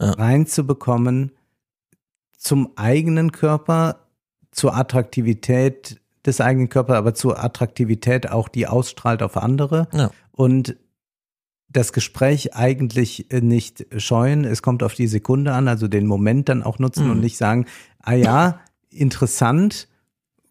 ja. 0.00 0.10
reinzubekommen 0.10 1.32
zum 2.36 2.72
eigenen 2.76 3.32
Körper, 3.32 4.06
zur 4.52 4.76
Attraktivität 4.76 6.00
des 6.26 6.40
eigenen 6.40 6.68
Körpers, 6.68 6.96
aber 6.96 7.14
zur 7.14 7.42
Attraktivität 7.42 8.30
auch, 8.30 8.48
die 8.48 8.66
ausstrahlt 8.66 9.22
auf 9.22 9.36
andere. 9.36 9.88
Ja. 9.92 10.10
Und 10.32 10.76
das 11.68 11.92
Gespräch 11.92 12.54
eigentlich 12.54 13.28
nicht 13.30 13.86
scheuen. 13.96 14.44
Es 14.44 14.62
kommt 14.62 14.82
auf 14.82 14.94
die 14.94 15.06
Sekunde 15.06 15.52
an, 15.52 15.68
also 15.68 15.88
den 15.88 16.06
Moment 16.06 16.48
dann 16.48 16.62
auch 16.62 16.78
nutzen 16.78 17.04
mhm. 17.04 17.12
und 17.12 17.20
nicht 17.20 17.36
sagen, 17.36 17.66
ah 18.00 18.14
ja, 18.14 18.60
interessant, 18.90 19.88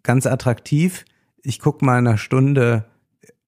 ganz 0.03 0.25
attraktiv. 0.25 1.05
Ich 1.43 1.59
gucke 1.59 1.85
mal 1.85 1.97
eine 1.97 2.17
Stunde 2.17 2.85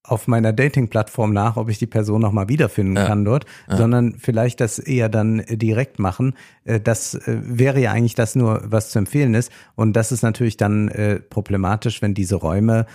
auf 0.04 0.28
meiner 0.28 0.52
Dating-Plattform 0.52 1.32
nach, 1.32 1.58
ob 1.58 1.70
ich 1.70 1.78
die 1.78 1.86
Person 1.86 2.22
noch 2.22 2.32
mal 2.32 2.50
wiederfinden 2.50 2.96
ja. 2.96 3.06
kann 3.06 3.24
dort, 3.24 3.46
ja. 3.70 3.78
sondern 3.78 4.16
vielleicht 4.18 4.60
das 4.60 4.80
eher 4.80 5.10
dann 5.10 5.44
direkt 5.48 6.00
machen. 6.00 6.34
Äh, 6.64 6.80
das 6.80 7.14
äh, 7.14 7.38
wäre 7.44 7.80
ja 7.80 7.92
eigentlich 7.92 8.16
das 8.16 8.36
nur, 8.36 8.64
was 8.66 8.90
zu 8.90 9.00
empfehlen 9.00 9.36
ist. 9.36 9.52
Und 9.76 9.94
das 9.94 10.12
ist 10.12 10.24
natürlich 10.24 10.58
dann 10.58 10.88
äh, 10.88 11.20
problematisch, 11.20 12.02
wenn 12.02 12.14
diese 12.14 12.36
Räume 12.36 12.86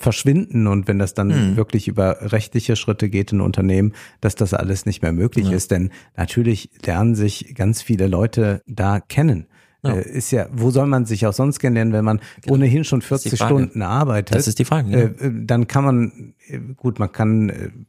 verschwinden 0.00 0.66
und 0.68 0.88
wenn 0.88 0.98
das 0.98 1.12
dann 1.12 1.28
mhm. 1.28 1.56
wirklich 1.56 1.86
über 1.86 2.32
rechtliche 2.32 2.76
Schritte 2.76 3.10
geht 3.10 3.30
in 3.30 3.42
Unternehmen, 3.42 3.92
dass 4.22 4.34
das 4.34 4.54
alles 4.54 4.86
nicht 4.86 5.02
mehr 5.02 5.12
möglich 5.12 5.48
ja. 5.50 5.52
ist. 5.52 5.70
Denn 5.70 5.90
natürlich 6.16 6.70
lernen 6.84 7.14
sich 7.14 7.54
ganz 7.54 7.82
viele 7.82 8.06
Leute 8.06 8.62
da 8.66 9.00
kennen. 9.00 9.46
Ja. 9.82 9.94
Äh, 9.94 10.08
ist 10.08 10.30
ja, 10.30 10.46
wo 10.52 10.70
soll 10.70 10.86
man 10.86 11.06
sich 11.06 11.26
auch 11.26 11.32
sonst 11.32 11.58
kennenlernen, 11.58 11.92
wenn 11.92 12.04
man 12.04 12.20
genau. 12.42 12.54
ohnehin 12.54 12.84
schon 12.84 13.02
40 13.02 13.34
Stunden 13.34 13.82
arbeitet? 13.82 14.36
Das 14.36 14.48
ist 14.48 14.58
die 14.58 14.64
Frage. 14.64 14.90
Ja. 14.90 15.26
Äh, 15.26 15.32
dann 15.44 15.66
kann 15.66 15.84
man, 15.84 16.34
äh, 16.48 16.58
gut, 16.76 16.98
man 16.98 17.12
kann 17.12 17.86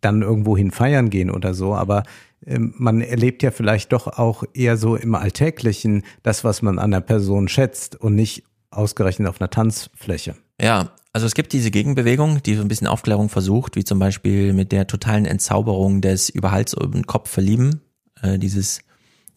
dann 0.00 0.22
irgendwo 0.22 0.56
hin 0.56 0.70
feiern 0.70 1.10
gehen 1.10 1.30
oder 1.30 1.54
so, 1.54 1.74
aber 1.74 2.02
man 2.46 3.00
erlebt 3.00 3.42
ja 3.42 3.50
vielleicht 3.50 3.92
doch 3.94 4.06
auch 4.06 4.44
eher 4.52 4.76
so 4.76 4.96
im 4.96 5.14
Alltäglichen 5.14 6.02
das, 6.22 6.44
was 6.44 6.60
man 6.60 6.78
an 6.78 6.90
der 6.90 7.00
Person 7.00 7.48
schätzt 7.48 7.98
und 7.98 8.14
nicht 8.14 8.44
ausgerechnet 8.70 9.28
auf 9.28 9.40
einer 9.40 9.48
Tanzfläche. 9.48 10.34
Ja, 10.60 10.90
also 11.14 11.26
es 11.26 11.34
gibt 11.34 11.52
diese 11.52 11.70
Gegenbewegung, 11.70 12.42
die 12.42 12.56
so 12.56 12.62
ein 12.62 12.68
bisschen 12.68 12.88
Aufklärung 12.88 13.28
versucht, 13.28 13.76
wie 13.76 13.84
zum 13.84 14.00
Beispiel 14.00 14.52
mit 14.52 14.72
der 14.72 14.88
totalen 14.88 15.26
Entzauberung 15.26 16.00
des 16.00 16.28
über 16.28 16.50
Hals 16.50 16.74
und 16.74 17.06
Kopf 17.06 17.30
verlieben, 17.30 17.82
äh, 18.20 18.36
dieses 18.36 18.80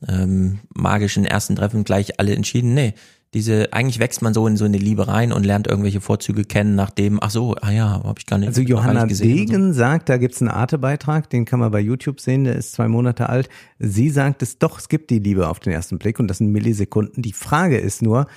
ähm, 0.07 0.59
magischen 0.73 1.25
ersten 1.25 1.55
Treffen 1.55 1.83
gleich 1.83 2.19
alle 2.19 2.35
entschieden. 2.35 2.73
Nee, 2.73 2.93
diese, 3.33 3.73
eigentlich 3.73 3.99
wächst 3.99 4.21
man 4.21 4.33
so 4.33 4.47
in 4.47 4.55
so 4.55 4.65
eine 4.65 4.77
Liebe 4.77 5.07
rein 5.07 5.33
und 5.33 5.45
lernt 5.45 5.67
irgendwelche 5.67 5.99
Vorzüge 5.99 6.45
kennen, 6.45 6.75
nachdem, 6.75 7.19
ach 7.21 7.29
so, 7.29 7.55
ah 7.61 7.71
ja, 7.71 8.01
habe 8.03 8.15
ich 8.17 8.25
gar 8.25 8.37
nicht 8.37 8.47
Also 8.47 8.61
Johanna 8.61 9.05
nicht 9.05 9.21
Degen 9.21 9.73
so. 9.73 9.79
sagt, 9.79 10.07
da 10.07 10.17
gibt's 10.17 10.41
einen 10.41 10.49
Arte-Beitrag, 10.49 11.29
den 11.29 11.43
kann 11.43 11.59
man 11.59 11.71
bei 11.71 11.81
YouTube 11.81 12.21
sehen, 12.21 12.45
der 12.45 12.55
ist 12.55 12.71
zwei 12.71 12.87
Monate 12.87 13.27
alt. 13.27 13.49
Sie 13.79 14.09
sagt 14.09 14.41
es 14.43 14.59
doch, 14.59 14.79
es 14.79 14.87
gibt 14.87 15.09
die 15.09 15.19
Liebe 15.19 15.49
auf 15.49 15.59
den 15.59 15.73
ersten 15.73 15.99
Blick 15.99 16.19
und 16.19 16.29
das 16.29 16.37
sind 16.37 16.51
Millisekunden. 16.51 17.21
Die 17.21 17.33
Frage 17.33 17.77
ist 17.77 18.01
nur, 18.01 18.27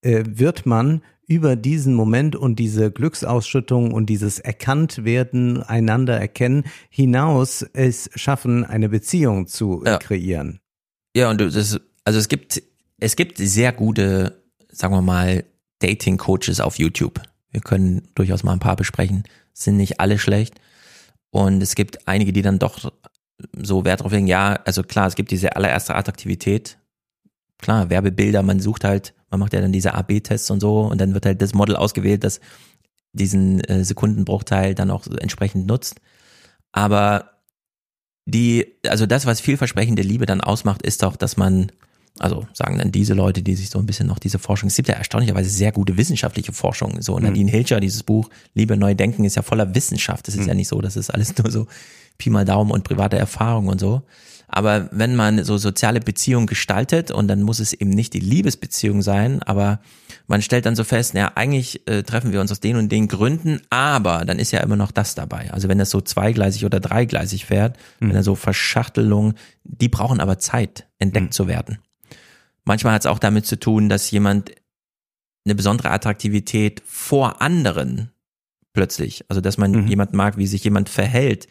äh, 0.00 0.24
wird 0.26 0.64
man 0.64 1.02
über 1.26 1.54
diesen 1.54 1.92
Moment 1.92 2.34
und 2.34 2.58
diese 2.58 2.90
Glücksausschüttung 2.90 3.92
und 3.92 4.06
dieses 4.06 4.38
Erkanntwerden, 4.38 5.62
einander 5.62 6.18
erkennen, 6.18 6.64
hinaus 6.88 7.66
es 7.74 8.08
schaffen, 8.14 8.64
eine 8.64 8.88
Beziehung 8.88 9.46
zu 9.46 9.82
ja. 9.84 9.98
kreieren? 9.98 10.60
Ja, 11.18 11.30
und 11.30 11.40
das, 11.40 11.80
also 12.04 12.18
es 12.20 12.28
gibt, 12.28 12.62
es 13.00 13.16
gibt 13.16 13.38
sehr 13.38 13.72
gute, 13.72 14.40
sagen 14.70 14.94
wir 14.94 15.02
mal, 15.02 15.44
Dating-Coaches 15.80 16.60
auf 16.60 16.78
YouTube. 16.78 17.20
Wir 17.50 17.60
können 17.60 18.06
durchaus 18.14 18.44
mal 18.44 18.52
ein 18.52 18.60
paar 18.60 18.76
besprechen. 18.76 19.24
Sind 19.52 19.78
nicht 19.78 19.98
alle 19.98 20.20
schlecht. 20.20 20.60
Und 21.30 21.60
es 21.60 21.74
gibt 21.74 22.06
einige, 22.06 22.32
die 22.32 22.42
dann 22.42 22.60
doch 22.60 22.92
so 23.52 23.84
Wert 23.84 24.02
drauf 24.02 24.12
legen, 24.12 24.28
ja, 24.28 24.60
also 24.64 24.84
klar, 24.84 25.08
es 25.08 25.16
gibt 25.16 25.32
diese 25.32 25.56
allererste 25.56 25.96
Attraktivität. 25.96 26.78
Klar, 27.58 27.90
Werbebilder, 27.90 28.44
man 28.44 28.60
sucht 28.60 28.84
halt, 28.84 29.12
man 29.28 29.40
macht 29.40 29.54
ja 29.54 29.60
dann 29.60 29.72
diese 29.72 29.94
AB-Tests 29.94 30.52
und 30.52 30.60
so 30.60 30.82
und 30.82 31.00
dann 31.00 31.14
wird 31.14 31.26
halt 31.26 31.42
das 31.42 31.52
Model 31.52 31.74
ausgewählt, 31.74 32.22
das 32.22 32.38
diesen 33.12 33.58
äh, 33.64 33.82
Sekundenbruchteil 33.82 34.76
dann 34.76 34.92
auch 34.92 35.04
entsprechend 35.18 35.66
nutzt. 35.66 36.00
Aber 36.70 37.37
die, 38.28 38.66
also 38.86 39.06
das, 39.06 39.24
was 39.24 39.40
vielversprechende 39.40 40.02
Liebe 40.02 40.26
dann 40.26 40.42
ausmacht, 40.42 40.82
ist 40.82 41.02
doch, 41.02 41.16
dass 41.16 41.38
man, 41.38 41.72
also 42.18 42.46
sagen 42.52 42.76
dann 42.76 42.92
diese 42.92 43.14
Leute, 43.14 43.42
die 43.42 43.54
sich 43.54 43.70
so 43.70 43.78
ein 43.78 43.86
bisschen 43.86 44.06
noch 44.06 44.18
diese 44.18 44.38
Forschung, 44.38 44.68
es 44.68 44.76
gibt 44.76 44.88
ja 44.88 44.96
erstaunlicherweise 44.96 45.48
sehr 45.48 45.72
gute 45.72 45.96
wissenschaftliche 45.96 46.52
Forschung. 46.52 47.00
So 47.00 47.16
mhm. 47.16 47.22
Nadine 47.24 47.50
Hilscher, 47.50 47.80
dieses 47.80 48.02
Buch 48.02 48.28
Liebe 48.52 48.76
neu 48.76 48.94
denken, 48.94 49.24
ist 49.24 49.36
ja 49.36 49.42
voller 49.42 49.74
Wissenschaft. 49.74 50.28
Es 50.28 50.34
ist 50.34 50.42
mhm. 50.42 50.48
ja 50.48 50.54
nicht 50.54 50.68
so, 50.68 50.78
das 50.82 50.96
ist 50.96 51.08
alles 51.08 51.34
nur 51.42 51.50
so 51.50 51.66
Pi 52.18 52.28
mal 52.28 52.44
Daumen 52.44 52.70
und 52.70 52.84
private 52.84 53.16
Erfahrung 53.16 53.68
und 53.68 53.80
so. 53.80 54.02
Aber 54.46 54.90
wenn 54.92 55.16
man 55.16 55.42
so 55.42 55.56
soziale 55.56 56.00
Beziehungen 56.00 56.46
gestaltet 56.46 57.10
und 57.10 57.28
dann 57.28 57.42
muss 57.42 57.60
es 57.60 57.72
eben 57.72 57.90
nicht 57.90 58.12
die 58.12 58.20
Liebesbeziehung 58.20 59.00
sein, 59.00 59.42
aber 59.42 59.80
man 60.28 60.42
stellt 60.42 60.66
dann 60.66 60.76
so 60.76 60.84
fest, 60.84 61.14
ja, 61.14 61.32
eigentlich 61.34 61.88
äh, 61.88 62.02
treffen 62.02 62.32
wir 62.32 62.40
uns 62.40 62.52
aus 62.52 62.60
den 62.60 62.76
und 62.76 62.92
den 62.92 63.08
Gründen, 63.08 63.62
aber 63.70 64.26
dann 64.26 64.38
ist 64.38 64.52
ja 64.52 64.60
immer 64.60 64.76
noch 64.76 64.92
das 64.92 65.14
dabei. 65.14 65.50
Also 65.52 65.68
wenn 65.68 65.78
das 65.78 65.90
so 65.90 66.02
zweigleisig 66.02 66.66
oder 66.66 66.80
dreigleisig 66.80 67.46
fährt, 67.46 67.78
mhm. 67.98 68.08
wenn 68.08 68.16
da 68.16 68.22
so 68.22 68.34
Verschachtelungen, 68.34 69.34
die 69.64 69.88
brauchen 69.88 70.20
aber 70.20 70.38
Zeit, 70.38 70.86
entdeckt 70.98 71.28
mhm. 71.28 71.32
zu 71.32 71.48
werden. 71.48 71.78
Manchmal 72.64 72.92
hat 72.92 73.02
es 73.02 73.06
auch 73.06 73.18
damit 73.18 73.46
zu 73.46 73.58
tun, 73.58 73.88
dass 73.88 74.10
jemand 74.10 74.52
eine 75.46 75.54
besondere 75.54 75.90
Attraktivität 75.90 76.82
vor 76.84 77.40
anderen 77.40 78.10
plötzlich, 78.74 79.24
also 79.28 79.40
dass 79.40 79.56
man 79.56 79.72
mhm. 79.72 79.86
jemand 79.86 80.12
mag, 80.12 80.36
wie 80.36 80.46
sich 80.46 80.62
jemand 80.62 80.90
verhält, 80.90 81.48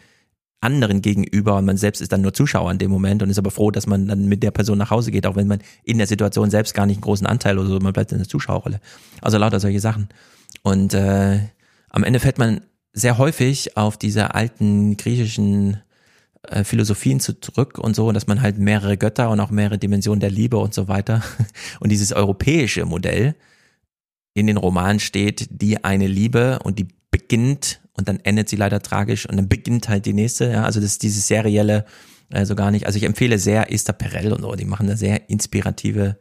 anderen 0.61 1.01
gegenüber 1.01 1.55
und 1.57 1.65
man 1.65 1.77
selbst 1.77 2.01
ist 2.01 2.11
dann 2.11 2.21
nur 2.21 2.33
Zuschauer 2.33 2.71
in 2.71 2.79
dem 2.79 2.89
Moment 2.89 3.21
und 3.21 3.29
ist 3.29 3.37
aber 3.37 3.51
froh, 3.51 3.69
dass 3.69 3.85
man 3.85 4.07
dann 4.07 4.25
mit 4.25 4.41
der 4.41 4.51
Person 4.51 4.77
nach 4.77 4.89
Hause 4.89 5.11
geht, 5.11 5.27
auch 5.27 5.35
wenn 5.35 5.47
man 5.47 5.59
in 5.83 5.97
der 5.97 6.07
Situation 6.07 6.49
selbst 6.49 6.73
gar 6.73 6.85
nicht 6.85 6.97
einen 6.97 7.03
großen 7.03 7.27
Anteil 7.27 7.59
oder 7.59 7.69
so, 7.69 7.79
man 7.79 7.93
bleibt 7.93 8.11
in 8.11 8.17
der 8.17 8.27
Zuschauerrolle. 8.27 8.79
Also 9.21 9.37
lauter 9.37 9.59
solche 9.59 9.79
Sachen. 9.79 10.09
Und 10.63 10.93
äh, 10.93 11.39
am 11.89 12.03
Ende 12.03 12.19
fällt 12.19 12.39
man 12.39 12.61
sehr 12.93 13.17
häufig 13.19 13.77
auf 13.77 13.97
diese 13.97 14.33
alten 14.33 14.97
griechischen 14.97 15.81
äh, 16.43 16.63
Philosophien 16.63 17.19
zurück 17.19 17.77
und 17.77 17.95
so, 17.95 18.11
dass 18.11 18.25
man 18.25 18.41
halt 18.41 18.57
mehrere 18.57 18.97
Götter 18.97 19.29
und 19.29 19.39
auch 19.39 19.51
mehrere 19.51 19.77
Dimensionen 19.77 20.19
der 20.19 20.31
Liebe 20.31 20.57
und 20.57 20.73
so 20.73 20.87
weiter 20.87 21.21
und 21.79 21.91
dieses 21.91 22.13
europäische 22.13 22.85
Modell 22.85 23.35
in 24.33 24.47
den 24.47 24.57
Romanen 24.57 24.99
steht, 24.99 25.47
die 25.51 25.83
eine 25.83 26.07
Liebe 26.07 26.59
und 26.63 26.79
die 26.79 26.87
beginnt 27.11 27.81
und 27.97 28.07
dann 28.07 28.19
endet 28.21 28.49
sie 28.49 28.55
leider 28.55 28.81
tragisch 28.81 29.27
und 29.27 29.37
dann 29.37 29.49
beginnt 29.49 29.89
halt 29.89 30.05
die 30.05 30.13
nächste. 30.13 30.51
Ja, 30.51 30.63
also 30.63 30.79
das 30.79 30.91
ist 30.91 31.03
dieses 31.03 31.27
serielle 31.27 31.85
äh, 32.29 32.45
so 32.45 32.55
gar 32.55 32.71
nicht. 32.71 32.85
Also 32.85 32.97
ich 32.97 33.03
empfehle 33.03 33.39
sehr 33.39 33.71
Esther 33.71 33.93
Perel 33.93 34.33
und 34.33 34.41
so, 34.41 34.55
die 34.55 34.65
machen 34.65 34.87
da 34.87 34.95
sehr 34.95 35.29
inspirative 35.29 36.17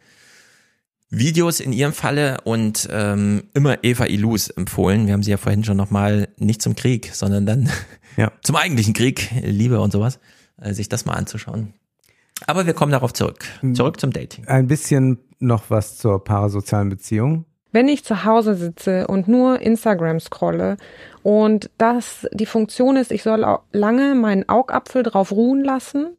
Videos 1.08 1.60
in 1.60 1.72
ihrem 1.72 1.92
Falle 1.92 2.38
und 2.44 2.88
ähm, 2.90 3.44
immer 3.54 3.84
Eva 3.84 4.06
Ilus 4.06 4.50
empfohlen. 4.50 5.06
Wir 5.06 5.12
haben 5.12 5.22
sie 5.22 5.30
ja 5.30 5.36
vorhin 5.36 5.64
schon 5.64 5.76
nochmal 5.76 6.28
nicht 6.36 6.62
zum 6.62 6.74
Krieg, 6.74 7.10
sondern 7.14 7.46
dann 7.46 7.70
ja. 8.16 8.32
zum 8.42 8.56
eigentlichen 8.56 8.92
Krieg, 8.92 9.30
Liebe 9.42 9.80
und 9.80 9.92
sowas, 9.92 10.18
äh, 10.60 10.72
sich 10.72 10.88
das 10.88 11.04
mal 11.04 11.14
anzuschauen. 11.14 11.74
Aber 12.46 12.66
wir 12.66 12.74
kommen 12.74 12.92
darauf 12.92 13.14
zurück. 13.14 13.46
Zurück 13.72 13.98
zum 13.98 14.12
Dating. 14.12 14.46
Ein 14.46 14.66
bisschen 14.66 15.18
noch 15.38 15.70
was 15.70 15.96
zur 15.96 16.22
parasozialen 16.22 16.90
Beziehung. 16.90 17.46
Wenn 17.72 17.88
ich 17.88 18.04
zu 18.04 18.24
Hause 18.24 18.54
sitze 18.54 19.06
und 19.06 19.28
nur 19.28 19.60
Instagram 19.60 20.20
scrolle 20.20 20.76
und 21.26 21.70
das 21.76 22.28
die 22.30 22.46
Funktion 22.46 22.96
ist, 22.96 23.10
ich 23.10 23.24
soll 23.24 23.44
lange 23.72 24.14
meinen 24.14 24.48
Augapfel 24.48 25.02
drauf 25.02 25.32
ruhen 25.32 25.64
lassen 25.64 26.16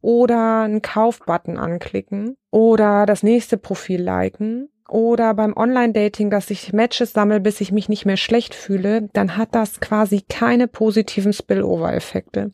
oder 0.00 0.62
einen 0.62 0.82
Kaufbutton 0.82 1.56
anklicken 1.56 2.34
oder 2.50 3.06
das 3.06 3.22
nächste 3.22 3.58
Profil 3.58 4.02
liken 4.02 4.68
oder 4.88 5.34
beim 5.34 5.56
Online-Dating, 5.56 6.30
dass 6.30 6.50
ich 6.50 6.72
Matches 6.72 7.12
sammle, 7.12 7.38
bis 7.38 7.60
ich 7.60 7.70
mich 7.70 7.88
nicht 7.88 8.06
mehr 8.06 8.16
schlecht 8.16 8.56
fühle, 8.56 9.08
dann 9.12 9.36
hat 9.36 9.54
das 9.54 9.78
quasi 9.78 10.24
keine 10.28 10.66
positiven 10.66 11.32
Spillover-Effekte. 11.32 12.50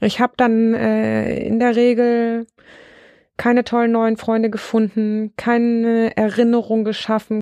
Ich 0.00 0.20
habe 0.20 0.32
dann 0.38 0.72
äh, 0.72 1.38
in 1.40 1.60
der 1.60 1.76
Regel 1.76 2.46
keine 3.36 3.62
tollen 3.62 3.92
neuen 3.92 4.16
Freunde 4.16 4.48
gefunden, 4.48 5.34
keine 5.36 6.16
Erinnerung 6.16 6.84
geschaffen. 6.84 7.40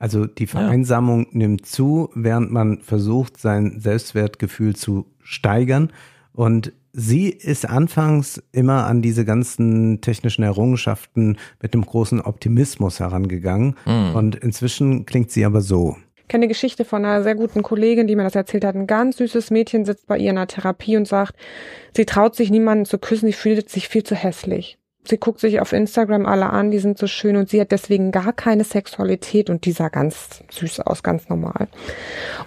Also 0.00 0.24
die 0.26 0.46
Vereinsamung 0.46 1.26
ja. 1.26 1.28
nimmt 1.32 1.66
zu, 1.66 2.08
während 2.14 2.50
man 2.50 2.80
versucht, 2.80 3.38
sein 3.38 3.80
Selbstwertgefühl 3.80 4.74
zu 4.74 5.06
steigern. 5.22 5.92
Und 6.32 6.72
sie 6.94 7.28
ist 7.28 7.68
anfangs 7.68 8.42
immer 8.50 8.86
an 8.86 9.02
diese 9.02 9.26
ganzen 9.26 10.00
technischen 10.00 10.42
Errungenschaften 10.42 11.36
mit 11.60 11.74
einem 11.74 11.84
großen 11.84 12.22
Optimismus 12.22 12.98
herangegangen. 12.98 13.76
Mhm. 13.84 14.14
Und 14.14 14.36
inzwischen 14.36 15.04
klingt 15.04 15.30
sie 15.30 15.44
aber 15.44 15.60
so. 15.60 15.96
Ich 16.16 16.28
kenne 16.28 16.44
eine 16.44 16.48
Geschichte 16.48 16.86
von 16.86 17.04
einer 17.04 17.22
sehr 17.22 17.34
guten 17.34 17.62
Kollegin, 17.62 18.06
die 18.06 18.16
mir 18.16 18.24
das 18.24 18.34
erzählt 18.34 18.64
hat. 18.64 18.76
Ein 18.76 18.86
ganz 18.86 19.18
süßes 19.18 19.50
Mädchen 19.50 19.84
sitzt 19.84 20.06
bei 20.06 20.16
ihr 20.16 20.30
in 20.30 20.38
einer 20.38 20.46
Therapie 20.46 20.96
und 20.96 21.06
sagt, 21.06 21.36
sie 21.94 22.06
traut 22.06 22.36
sich 22.36 22.50
niemanden 22.50 22.86
zu 22.86 22.98
küssen, 22.98 23.26
sie 23.26 23.34
fühlt 23.34 23.68
sich 23.68 23.88
viel 23.88 24.04
zu 24.04 24.14
hässlich. 24.14 24.78
Sie 25.04 25.16
guckt 25.16 25.40
sich 25.40 25.60
auf 25.60 25.72
Instagram 25.72 26.26
alle 26.26 26.50
an, 26.50 26.70
die 26.70 26.78
sind 26.78 26.98
so 26.98 27.06
schön 27.06 27.36
und 27.36 27.48
sie 27.48 27.60
hat 27.60 27.72
deswegen 27.72 28.12
gar 28.12 28.34
keine 28.34 28.64
Sexualität 28.64 29.48
und 29.48 29.64
die 29.64 29.72
sah 29.72 29.88
ganz 29.88 30.44
süß 30.50 30.80
aus, 30.80 31.02
ganz 31.02 31.28
normal. 31.30 31.68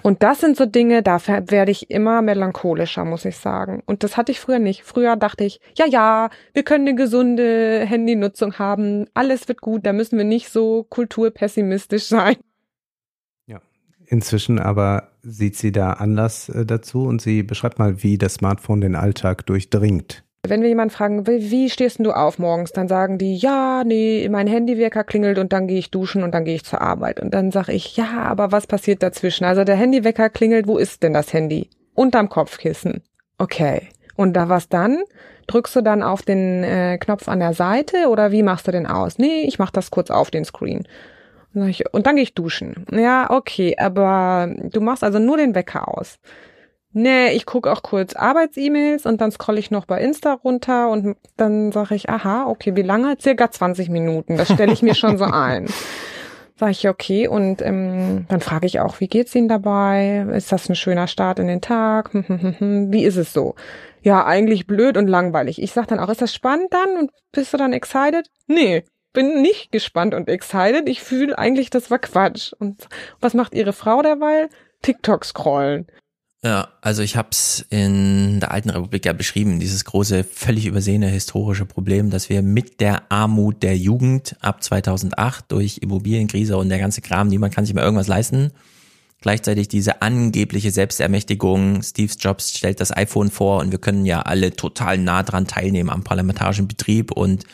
Und 0.03 0.21
das 0.21 0.41
sind 0.41 0.55
so 0.55 0.67
Dinge, 0.67 1.01
da 1.01 1.19
werde 1.27 1.71
ich 1.71 1.89
immer 1.89 2.21
melancholischer, 2.21 3.05
muss 3.05 3.25
ich 3.25 3.37
sagen. 3.37 3.81
Und 3.87 4.03
das 4.03 4.17
hatte 4.17 4.31
ich 4.31 4.39
früher 4.39 4.59
nicht. 4.59 4.83
Früher 4.83 5.15
dachte 5.15 5.43
ich, 5.43 5.61
ja, 5.75 5.87
ja, 5.87 6.29
wir 6.53 6.63
können 6.63 6.87
eine 6.87 6.95
gesunde 6.95 7.85
Handynutzung 7.85 8.59
haben, 8.59 9.07
alles 9.15 9.47
wird 9.47 9.61
gut, 9.61 9.85
da 9.85 9.91
müssen 9.91 10.17
wir 10.17 10.25
nicht 10.25 10.49
so 10.49 10.83
kulturpessimistisch 10.83 12.05
sein. 12.05 12.35
Ja, 13.47 13.61
inzwischen 14.05 14.59
aber 14.59 15.09
sieht 15.23 15.55
sie 15.55 15.71
da 15.71 15.93
anders 15.93 16.49
äh, 16.49 16.65
dazu 16.65 17.05
und 17.05 17.21
sie 17.21 17.41
beschreibt 17.41 17.79
mal, 17.79 18.03
wie 18.03 18.19
das 18.19 18.35
Smartphone 18.35 18.81
den 18.81 18.95
Alltag 18.95 19.45
durchdringt. 19.47 20.23
Wenn 20.45 20.61
wir 20.61 20.67
jemanden 20.67 20.93
fragen, 20.93 21.25
wie 21.25 21.69
stehst 21.69 21.99
du 21.99 22.11
auf 22.11 22.37
morgens, 22.37 22.73
dann 22.73 22.89
sagen 22.89 23.17
die, 23.17 23.37
ja, 23.37 23.85
nee, 23.85 24.27
mein 24.29 24.45
Handywecker 24.45 25.05
klingelt 25.05 25.39
und 25.39 25.53
dann 25.53 25.67
gehe 25.67 25.79
ich 25.79 25.89
duschen 25.89 26.21
und 26.21 26.33
dann 26.33 26.43
gehe 26.43 26.55
ich 26.55 26.65
zur 26.65 26.81
Arbeit. 26.81 27.21
Und 27.21 27.33
dann 27.33 27.51
sage 27.51 27.71
ich, 27.71 27.95
ja, 27.95 28.23
aber 28.23 28.51
was 28.51 28.67
passiert 28.67 29.01
dazwischen? 29.03 29.45
Also 29.45 29.63
der 29.63 29.77
Handywecker 29.77 30.29
klingelt, 30.29 30.67
wo 30.67 30.77
ist 30.77 31.01
denn 31.01 31.13
das 31.13 31.31
Handy? 31.31 31.69
Unterm 31.93 32.27
Kopfkissen. 32.27 33.03
Okay. 33.37 33.87
Und 34.17 34.33
da 34.33 34.49
was 34.49 34.67
dann? 34.67 35.01
Drückst 35.47 35.77
du 35.77 35.81
dann 35.81 36.03
auf 36.03 36.23
den 36.23 36.65
äh, 36.65 36.97
Knopf 36.97 37.29
an 37.29 37.39
der 37.39 37.53
Seite 37.53 38.09
oder 38.09 38.33
wie 38.33 38.43
machst 38.43 38.67
du 38.67 38.71
den 38.71 38.85
aus? 38.85 39.17
Nee, 39.17 39.43
ich 39.47 39.59
mach 39.59 39.71
das 39.71 39.91
kurz 39.91 40.11
auf 40.11 40.29
den 40.29 40.43
Screen. 40.43 40.85
Und 41.53 42.05
dann 42.05 42.15
gehe 42.15 42.23
ich 42.23 42.33
duschen. 42.33 42.85
Ja, 42.91 43.29
okay, 43.29 43.77
aber 43.77 44.53
du 44.71 44.81
machst 44.81 45.05
also 45.05 45.19
nur 45.19 45.37
den 45.37 45.55
Wecker 45.55 45.87
aus. 45.87 46.19
Nee, 46.93 47.31
ich 47.31 47.47
gucke 47.47 47.71
auch 47.71 47.81
kurz 47.81 48.15
Arbeits-E-Mails 48.15 49.07
und 49.07 49.19
dann 49.19 49.31
scroll 49.31 49.57
ich 49.57 49.71
noch 49.71 49.85
bei 49.85 49.99
Insta 49.99 50.33
runter 50.33 50.89
und 50.89 51.17
dann 51.37 51.71
sage 51.71 51.95
ich, 51.95 52.09
aha, 52.09 52.45
okay, 52.45 52.75
wie 52.75 52.83
lange? 52.83 53.15
Circa 53.19 53.49
20 53.49 53.89
Minuten. 53.89 54.37
Das 54.37 54.51
stelle 54.51 54.71
ich 54.71 54.83
mir 54.83 54.93
schon 54.93 55.17
so 55.17 55.25
ein. 55.25 55.67
Sag 56.55 56.69
ich, 56.69 56.87
okay, 56.87 57.27
und 57.27 57.63
ähm, 57.63 58.25
dann 58.29 58.39
frage 58.39 58.67
ich 58.67 58.79
auch, 58.79 58.99
wie 58.99 59.07
geht's 59.07 59.33
Ihnen 59.33 59.47
dabei? 59.47 60.27
Ist 60.33 60.51
das 60.51 60.69
ein 60.69 60.75
schöner 60.75 61.07
Start 61.07 61.39
in 61.39 61.47
den 61.47 61.61
Tag? 61.61 62.11
wie 62.13 63.03
ist 63.03 63.17
es 63.17 63.33
so? 63.33 63.55
Ja, 64.03 64.25
eigentlich 64.25 64.67
blöd 64.67 64.95
und 64.95 65.07
langweilig. 65.07 65.59
Ich 65.61 65.71
sag 65.71 65.87
dann 65.87 65.99
auch, 65.99 66.09
ist 66.09 66.21
das 66.21 66.33
spannend 66.33 66.71
dann? 66.71 66.97
Und 66.97 67.11
bist 67.31 67.53
du 67.53 67.57
dann 67.57 67.73
excited? 67.73 68.29
Nee, 68.45 68.83
bin 69.13 69.41
nicht 69.41 69.71
gespannt 69.71 70.13
und 70.13 70.29
excited. 70.29 70.87
Ich 70.87 71.01
fühle 71.01 71.37
eigentlich, 71.39 71.71
das 71.71 71.89
war 71.89 71.99
Quatsch. 71.99 72.53
Und 72.59 72.87
was 73.19 73.33
macht 73.33 73.55
Ihre 73.55 73.73
Frau 73.73 74.03
derweil? 74.03 74.49
TikTok 74.83 75.25
scrollen. 75.25 75.87
Ja, 76.45 76.67
also 76.81 77.03
ich 77.03 77.15
habe 77.15 77.29
es 77.31 77.65
in 77.69 78.41
der 78.41 78.51
alten 78.51 78.69
Republik 78.69 79.05
ja 79.05 79.13
beschrieben, 79.13 79.61
dieses 79.61 79.85
große, 79.85 80.25
völlig 80.25 80.65
übersehene 80.65 81.07
historische 81.07 81.65
Problem, 81.65 82.09
dass 82.09 82.27
wir 82.27 82.41
mit 82.41 82.81
der 82.81 83.09
Armut 83.09 83.63
der 83.63 83.77
Jugend 83.77 84.35
ab 84.41 84.61
2008 84.61 85.45
durch 85.47 85.77
Immobilienkrise 85.77 86.57
und 86.57 86.67
der 86.67 86.79
ganze 86.79 86.99
Kram, 86.99 87.29
niemand 87.29 87.55
kann 87.55 87.65
sich 87.65 87.73
mehr 87.73 87.85
irgendwas 87.85 88.07
leisten, 88.07 88.51
gleichzeitig 89.21 89.69
diese 89.69 90.01
angebliche 90.01 90.71
Selbstermächtigung, 90.71 91.81
Steve 91.81 92.11
Jobs 92.19 92.57
stellt 92.57 92.81
das 92.81 92.91
iPhone 92.95 93.31
vor 93.31 93.61
und 93.61 93.71
wir 93.71 93.79
können 93.79 94.05
ja 94.05 94.23
alle 94.23 94.53
total 94.53 94.97
nah 94.97 95.23
dran 95.23 95.47
teilnehmen 95.47 95.89
am 95.89 96.03
parlamentarischen 96.03 96.67
Betrieb 96.67 97.13
und 97.13 97.45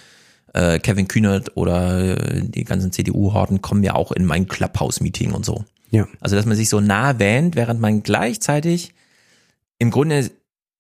äh, 0.56 0.80
Kevin 0.80 1.08
Kühnert 1.08 1.56
oder 1.56 2.18
äh, 2.18 2.42
die 2.42 2.64
ganzen 2.64 2.92
CDU-Horden 2.92 3.62
kommen 3.62 3.84
ja 3.84 3.94
auch 3.94 4.12
in 4.12 4.26
mein 4.26 4.48
Clubhouse-Meeting 4.48 5.32
und 5.32 5.46
so. 5.46 5.64
Ja. 5.92 6.08
Also, 6.20 6.36
dass 6.36 6.46
man 6.46 6.56
sich 6.56 6.70
so 6.70 6.80
nah 6.80 7.20
wähnt, 7.20 7.56
während 7.56 7.80
man 7.80 8.04
gleichzeitig 8.04 8.94
im 9.78 9.92
Grunde 9.92 10.30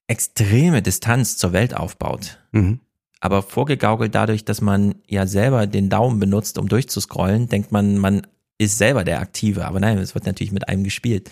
extreme 0.07 0.81
Distanz 0.81 1.37
zur 1.37 1.53
Welt 1.53 1.75
aufbaut. 1.75 2.39
Mhm. 2.51 2.79
Aber 3.21 3.41
vorgegaukelt 3.41 4.15
dadurch, 4.15 4.45
dass 4.45 4.61
man 4.61 4.95
ja 5.07 5.27
selber 5.27 5.67
den 5.67 5.89
Daumen 5.89 6.19
benutzt, 6.19 6.57
um 6.57 6.69
durchzuscrollen, 6.69 7.49
denkt 7.49 7.71
man, 7.71 7.97
man 7.97 8.25
ist 8.57 8.77
selber 8.77 9.03
der 9.03 9.19
Aktive. 9.19 9.65
Aber 9.65 9.79
nein, 9.79 9.97
es 9.97 10.15
wird 10.15 10.25
natürlich 10.25 10.51
mit 10.51 10.67
einem 10.67 10.83
gespielt. 10.83 11.29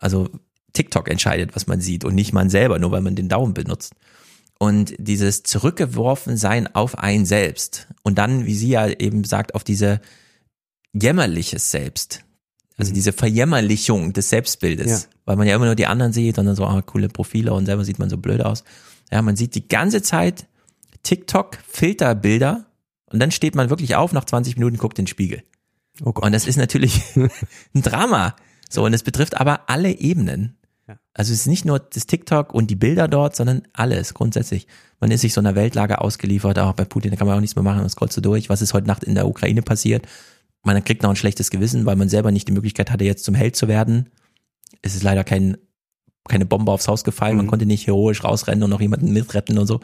Also 0.00 0.28
TikTok 0.72 1.08
entscheidet, 1.08 1.54
was 1.56 1.66
man 1.66 1.80
sieht 1.80 2.04
und 2.04 2.14
nicht 2.14 2.32
man 2.32 2.50
selber, 2.50 2.78
nur 2.78 2.90
weil 2.90 3.00
man 3.00 3.16
den 3.16 3.28
Daumen 3.28 3.54
benutzt. 3.54 3.94
Und 4.58 4.94
dieses 4.98 5.42
zurückgeworfen 5.42 6.36
sein 6.36 6.74
auf 6.74 6.98
ein 6.98 7.26
Selbst 7.26 7.88
und 8.02 8.16
dann, 8.18 8.46
wie 8.46 8.54
sie 8.54 8.68
ja 8.70 8.88
eben 8.88 9.24
sagt, 9.24 9.54
auf 9.54 9.64
diese 9.64 10.00
jämmerliches 10.92 11.70
Selbst, 11.70 12.24
also 12.76 12.92
diese 12.92 13.12
Verjämmerlichung 13.12 14.12
des 14.12 14.28
Selbstbildes, 14.28 15.02
ja. 15.04 15.08
weil 15.24 15.36
man 15.36 15.46
ja 15.46 15.56
immer 15.56 15.66
nur 15.66 15.74
die 15.74 15.86
anderen 15.86 16.12
sieht 16.12 16.38
und 16.38 16.46
dann 16.46 16.56
so, 16.56 16.64
ah, 16.64 16.82
coole 16.82 17.08
Profile 17.08 17.52
und 17.54 17.66
selber 17.66 17.84
sieht 17.84 17.98
man 17.98 18.10
so 18.10 18.18
blöd 18.18 18.42
aus. 18.42 18.64
Ja, 19.10 19.22
man 19.22 19.36
sieht 19.36 19.54
die 19.54 19.66
ganze 19.66 20.02
Zeit 20.02 20.46
TikTok 21.02 21.58
Filterbilder 21.66 22.66
und 23.10 23.20
dann 23.20 23.30
steht 23.30 23.54
man 23.54 23.70
wirklich 23.70 23.94
auf, 23.96 24.12
nach 24.12 24.24
20 24.24 24.56
Minuten 24.56 24.76
guckt 24.76 24.98
in 24.98 25.04
den 25.04 25.08
Spiegel. 25.08 25.42
Oh 26.04 26.12
Gott. 26.12 26.24
Und 26.24 26.32
das 26.32 26.46
ist 26.46 26.56
natürlich 26.56 27.00
ein 27.16 27.82
Drama. 27.82 28.36
So, 28.68 28.84
und 28.84 28.92
es 28.92 29.02
betrifft 29.02 29.40
aber 29.40 29.70
alle 29.70 29.92
Ebenen. 29.92 30.58
Also 31.14 31.32
es 31.32 31.40
ist 31.40 31.46
nicht 31.46 31.64
nur 31.64 31.78
das 31.78 32.06
TikTok 32.06 32.52
und 32.52 32.68
die 32.70 32.76
Bilder 32.76 33.08
dort, 33.08 33.34
sondern 33.34 33.62
alles 33.72 34.12
grundsätzlich. 34.12 34.66
Man 35.00 35.10
ist 35.10 35.22
sich 35.22 35.32
so 35.32 35.40
einer 35.40 35.54
Weltlage 35.54 36.00
ausgeliefert, 36.00 36.58
auch 36.58 36.74
bei 36.74 36.84
Putin, 36.84 37.10
da 37.10 37.16
kann 37.16 37.26
man 37.26 37.36
auch 37.36 37.40
nichts 37.40 37.56
mehr 37.56 37.62
machen, 37.62 37.82
das 37.82 37.92
scrollst 37.92 38.16
du 38.18 38.20
durch, 38.20 38.50
was 38.50 38.62
ist 38.62 38.74
heute 38.74 38.86
Nacht 38.86 39.02
in 39.02 39.14
der 39.14 39.26
Ukraine 39.26 39.62
passiert 39.62 40.06
man 40.66 40.82
kriegt 40.82 41.02
noch 41.02 41.10
ein 41.10 41.16
schlechtes 41.16 41.50
Gewissen, 41.50 41.86
weil 41.86 41.96
man 41.96 42.08
selber 42.08 42.32
nicht 42.32 42.48
die 42.48 42.52
Möglichkeit 42.52 42.90
hatte, 42.90 43.04
jetzt 43.04 43.24
zum 43.24 43.34
Held 43.34 43.54
zu 43.54 43.68
werden. 43.68 44.10
Es 44.82 44.94
ist 44.94 45.04
leider 45.04 45.22
kein, 45.22 45.56
keine 46.28 46.44
Bombe 46.44 46.72
aufs 46.72 46.88
Haus 46.88 47.04
gefallen, 47.04 47.34
mhm. 47.34 47.38
man 47.38 47.46
konnte 47.46 47.66
nicht 47.66 47.86
heroisch 47.86 48.24
rausrennen 48.24 48.64
und 48.64 48.70
noch 48.70 48.80
jemanden 48.80 49.12
mitretten 49.12 49.58
und 49.58 49.66
so. 49.66 49.80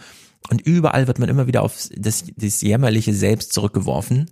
Und 0.50 0.60
überall 0.60 1.06
wird 1.06 1.20
man 1.20 1.28
immer 1.28 1.46
wieder 1.46 1.62
auf 1.62 1.88
das, 1.96 2.24
das 2.36 2.60
jämmerliche 2.62 3.14
Selbst 3.14 3.52
zurückgeworfen. 3.52 4.28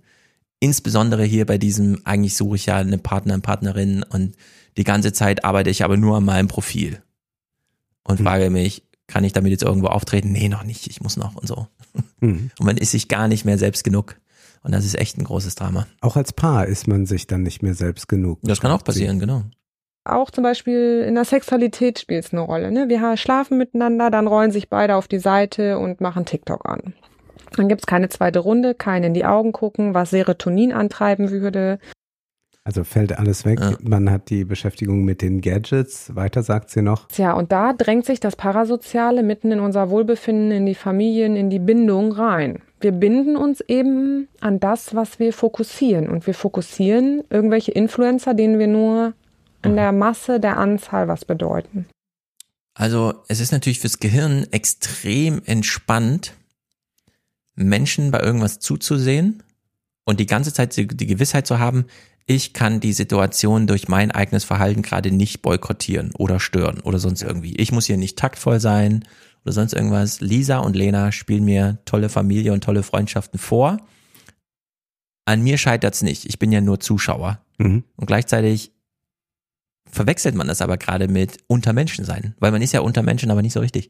Insbesondere 0.59 1.23
hier 1.23 1.45
bei 1.45 1.57
diesem, 1.57 2.01
eigentlich 2.03 2.35
suche 2.35 2.57
ich 2.57 2.65
ja 2.65 2.77
eine 2.77 2.97
Partner, 2.97 3.33
eine 3.33 3.41
Partnerin 3.41 4.03
und 4.03 4.35
die 4.77 4.83
ganze 4.83 5.13
Zeit 5.13 5.45
arbeite 5.45 5.69
ich 5.69 5.85
aber 5.85 5.95
nur 5.95 6.17
an 6.17 6.25
meinem 6.25 6.49
Profil. 6.49 7.01
Und 8.03 8.19
mhm. 8.19 8.25
frage 8.25 8.49
mich, 8.49 8.83
kann 9.07 9.23
ich 9.23 9.31
damit 9.31 9.51
jetzt 9.51 9.63
irgendwo 9.63 9.87
auftreten? 9.87 10.33
Nee, 10.33 10.49
noch 10.49 10.63
nicht, 10.63 10.87
ich 10.87 10.99
muss 10.99 11.15
noch 11.15 11.35
und 11.35 11.47
so. 11.47 11.67
Mhm. 12.19 12.51
Und 12.59 12.65
man 12.65 12.77
ist 12.77 12.91
sich 12.91 13.07
gar 13.07 13.27
nicht 13.27 13.45
mehr 13.45 13.57
selbst 13.57 13.83
genug. 13.83 14.20
Und 14.63 14.73
das 14.73 14.85
ist 14.85 14.95
echt 14.95 15.17
ein 15.17 15.23
großes 15.23 15.55
Drama. 15.55 15.87
Auch 16.01 16.15
als 16.15 16.33
Paar 16.33 16.67
ist 16.67 16.87
man 16.87 17.05
sich 17.05 17.27
dann 17.27 17.43
nicht 17.43 17.63
mehr 17.63 17.73
selbst 17.73 18.07
genug. 18.07 18.39
Das 18.43 18.61
kann 18.61 18.71
auch 18.71 18.83
passieren, 18.83 19.19
genau. 19.19 19.43
Auch 20.03 20.31
zum 20.31 20.43
Beispiel 20.43 21.03
in 21.07 21.15
der 21.15 21.25
Sexualität 21.25 21.99
spielt 21.99 22.25
es 22.25 22.33
eine 22.33 22.41
Rolle. 22.41 22.71
Ne? 22.71 22.89
Wir 22.89 23.17
schlafen 23.17 23.57
miteinander, 23.57 24.09
dann 24.09 24.27
rollen 24.27 24.51
sich 24.51 24.69
beide 24.69 24.95
auf 24.95 25.07
die 25.07 25.19
Seite 25.19 25.77
und 25.77 26.01
machen 26.01 26.25
TikTok 26.25 26.67
an. 26.67 26.93
Dann 27.55 27.67
gibt's 27.67 27.85
keine 27.85 28.09
zweite 28.09 28.39
Runde, 28.39 28.73
kein 28.73 29.03
in 29.03 29.13
die 29.13 29.25
Augen 29.25 29.51
gucken, 29.51 29.93
was 29.93 30.09
Serotonin 30.09 30.73
antreiben 30.73 31.29
würde. 31.29 31.79
Also 32.63 32.83
fällt 32.83 33.17
alles 33.17 33.45
weg. 33.45 33.59
Ja. 33.59 33.77
Man 33.81 34.09
hat 34.09 34.29
die 34.29 34.45
Beschäftigung 34.45 35.03
mit 35.03 35.21
den 35.21 35.41
Gadgets. 35.41 36.15
Weiter 36.15 36.43
sagt 36.43 36.69
sie 36.69 36.81
noch. 36.81 37.07
Tja, 37.07 37.33
und 37.33 37.51
da 37.51 37.73
drängt 37.73 38.05
sich 38.05 38.19
das 38.19 38.35
Parasoziale 38.35 39.23
mitten 39.23 39.51
in 39.51 39.59
unser 39.59 39.89
Wohlbefinden, 39.89 40.51
in 40.51 40.65
die 40.65 40.75
Familien, 40.75 41.35
in 41.35 41.49
die 41.49 41.59
Bindung 41.59 42.11
rein. 42.11 42.61
Wir 42.81 42.91
binden 42.91 43.37
uns 43.37 43.61
eben 43.61 44.27
an 44.39 44.59
das, 44.59 44.95
was 44.95 45.19
wir 45.19 45.33
fokussieren. 45.33 46.09
Und 46.09 46.27
wir 46.27 46.33
fokussieren 46.33 47.23
irgendwelche 47.29 47.71
Influencer, 47.71 48.33
denen 48.33 48.59
wir 48.59 48.67
nur 48.67 49.13
in 49.63 49.75
der 49.75 49.91
Masse, 49.91 50.39
der 50.39 50.57
Anzahl 50.57 51.07
was 51.07 51.25
bedeuten. 51.25 51.85
Also 52.73 53.13
es 53.27 53.39
ist 53.39 53.51
natürlich 53.51 53.79
fürs 53.79 53.99
Gehirn 53.99 54.47
extrem 54.51 55.41
entspannt, 55.45 56.33
Menschen 57.55 58.11
bei 58.11 58.21
irgendwas 58.21 58.59
zuzusehen 58.59 59.43
und 60.05 60.19
die 60.19 60.25
ganze 60.25 60.53
Zeit 60.53 60.75
die, 60.77 60.87
die 60.87 61.05
Gewissheit 61.05 61.45
zu 61.45 61.59
haben, 61.59 61.85
ich 62.25 62.53
kann 62.53 62.79
die 62.79 62.93
Situation 62.93 63.67
durch 63.67 63.87
mein 63.87 64.11
eigenes 64.11 64.43
Verhalten 64.43 64.83
gerade 64.83 65.11
nicht 65.11 65.41
boykottieren 65.41 66.11
oder 66.15 66.39
stören 66.39 66.79
oder 66.79 66.97
sonst 66.97 67.23
irgendwie. 67.23 67.55
Ich 67.57 67.71
muss 67.71 67.87
hier 67.87 67.97
nicht 67.97 68.17
taktvoll 68.17 68.59
sein 68.59 69.05
oder 69.43 69.53
sonst 69.53 69.73
irgendwas. 69.73 70.21
Lisa 70.21 70.59
und 70.59 70.75
Lena 70.75 71.11
spielen 71.11 71.43
mir 71.45 71.79
tolle 71.85 72.09
Familie 72.09 72.53
und 72.53 72.63
tolle 72.63 72.83
Freundschaften 72.83 73.39
vor. 73.39 73.77
An 75.25 75.41
mir 75.41 75.57
scheitert's 75.57 76.01
nicht. 76.01 76.25
Ich 76.25 76.39
bin 76.39 76.51
ja 76.51 76.61
nur 76.61 76.79
Zuschauer. 76.79 77.41
Mhm. 77.57 77.83
Und 77.95 78.05
gleichzeitig 78.07 78.71
verwechselt 79.89 80.35
man 80.35 80.47
das 80.47 80.61
aber 80.61 80.77
gerade 80.77 81.07
mit 81.07 81.37
Untermenschen 81.47 82.05
sein, 82.05 82.35
weil 82.39 82.51
man 82.51 82.61
ist 82.61 82.71
ja 82.71 82.79
unter 82.81 83.03
Menschen, 83.03 83.29
aber 83.31 83.41
nicht 83.41 83.53
so 83.53 83.59
richtig. 83.59 83.89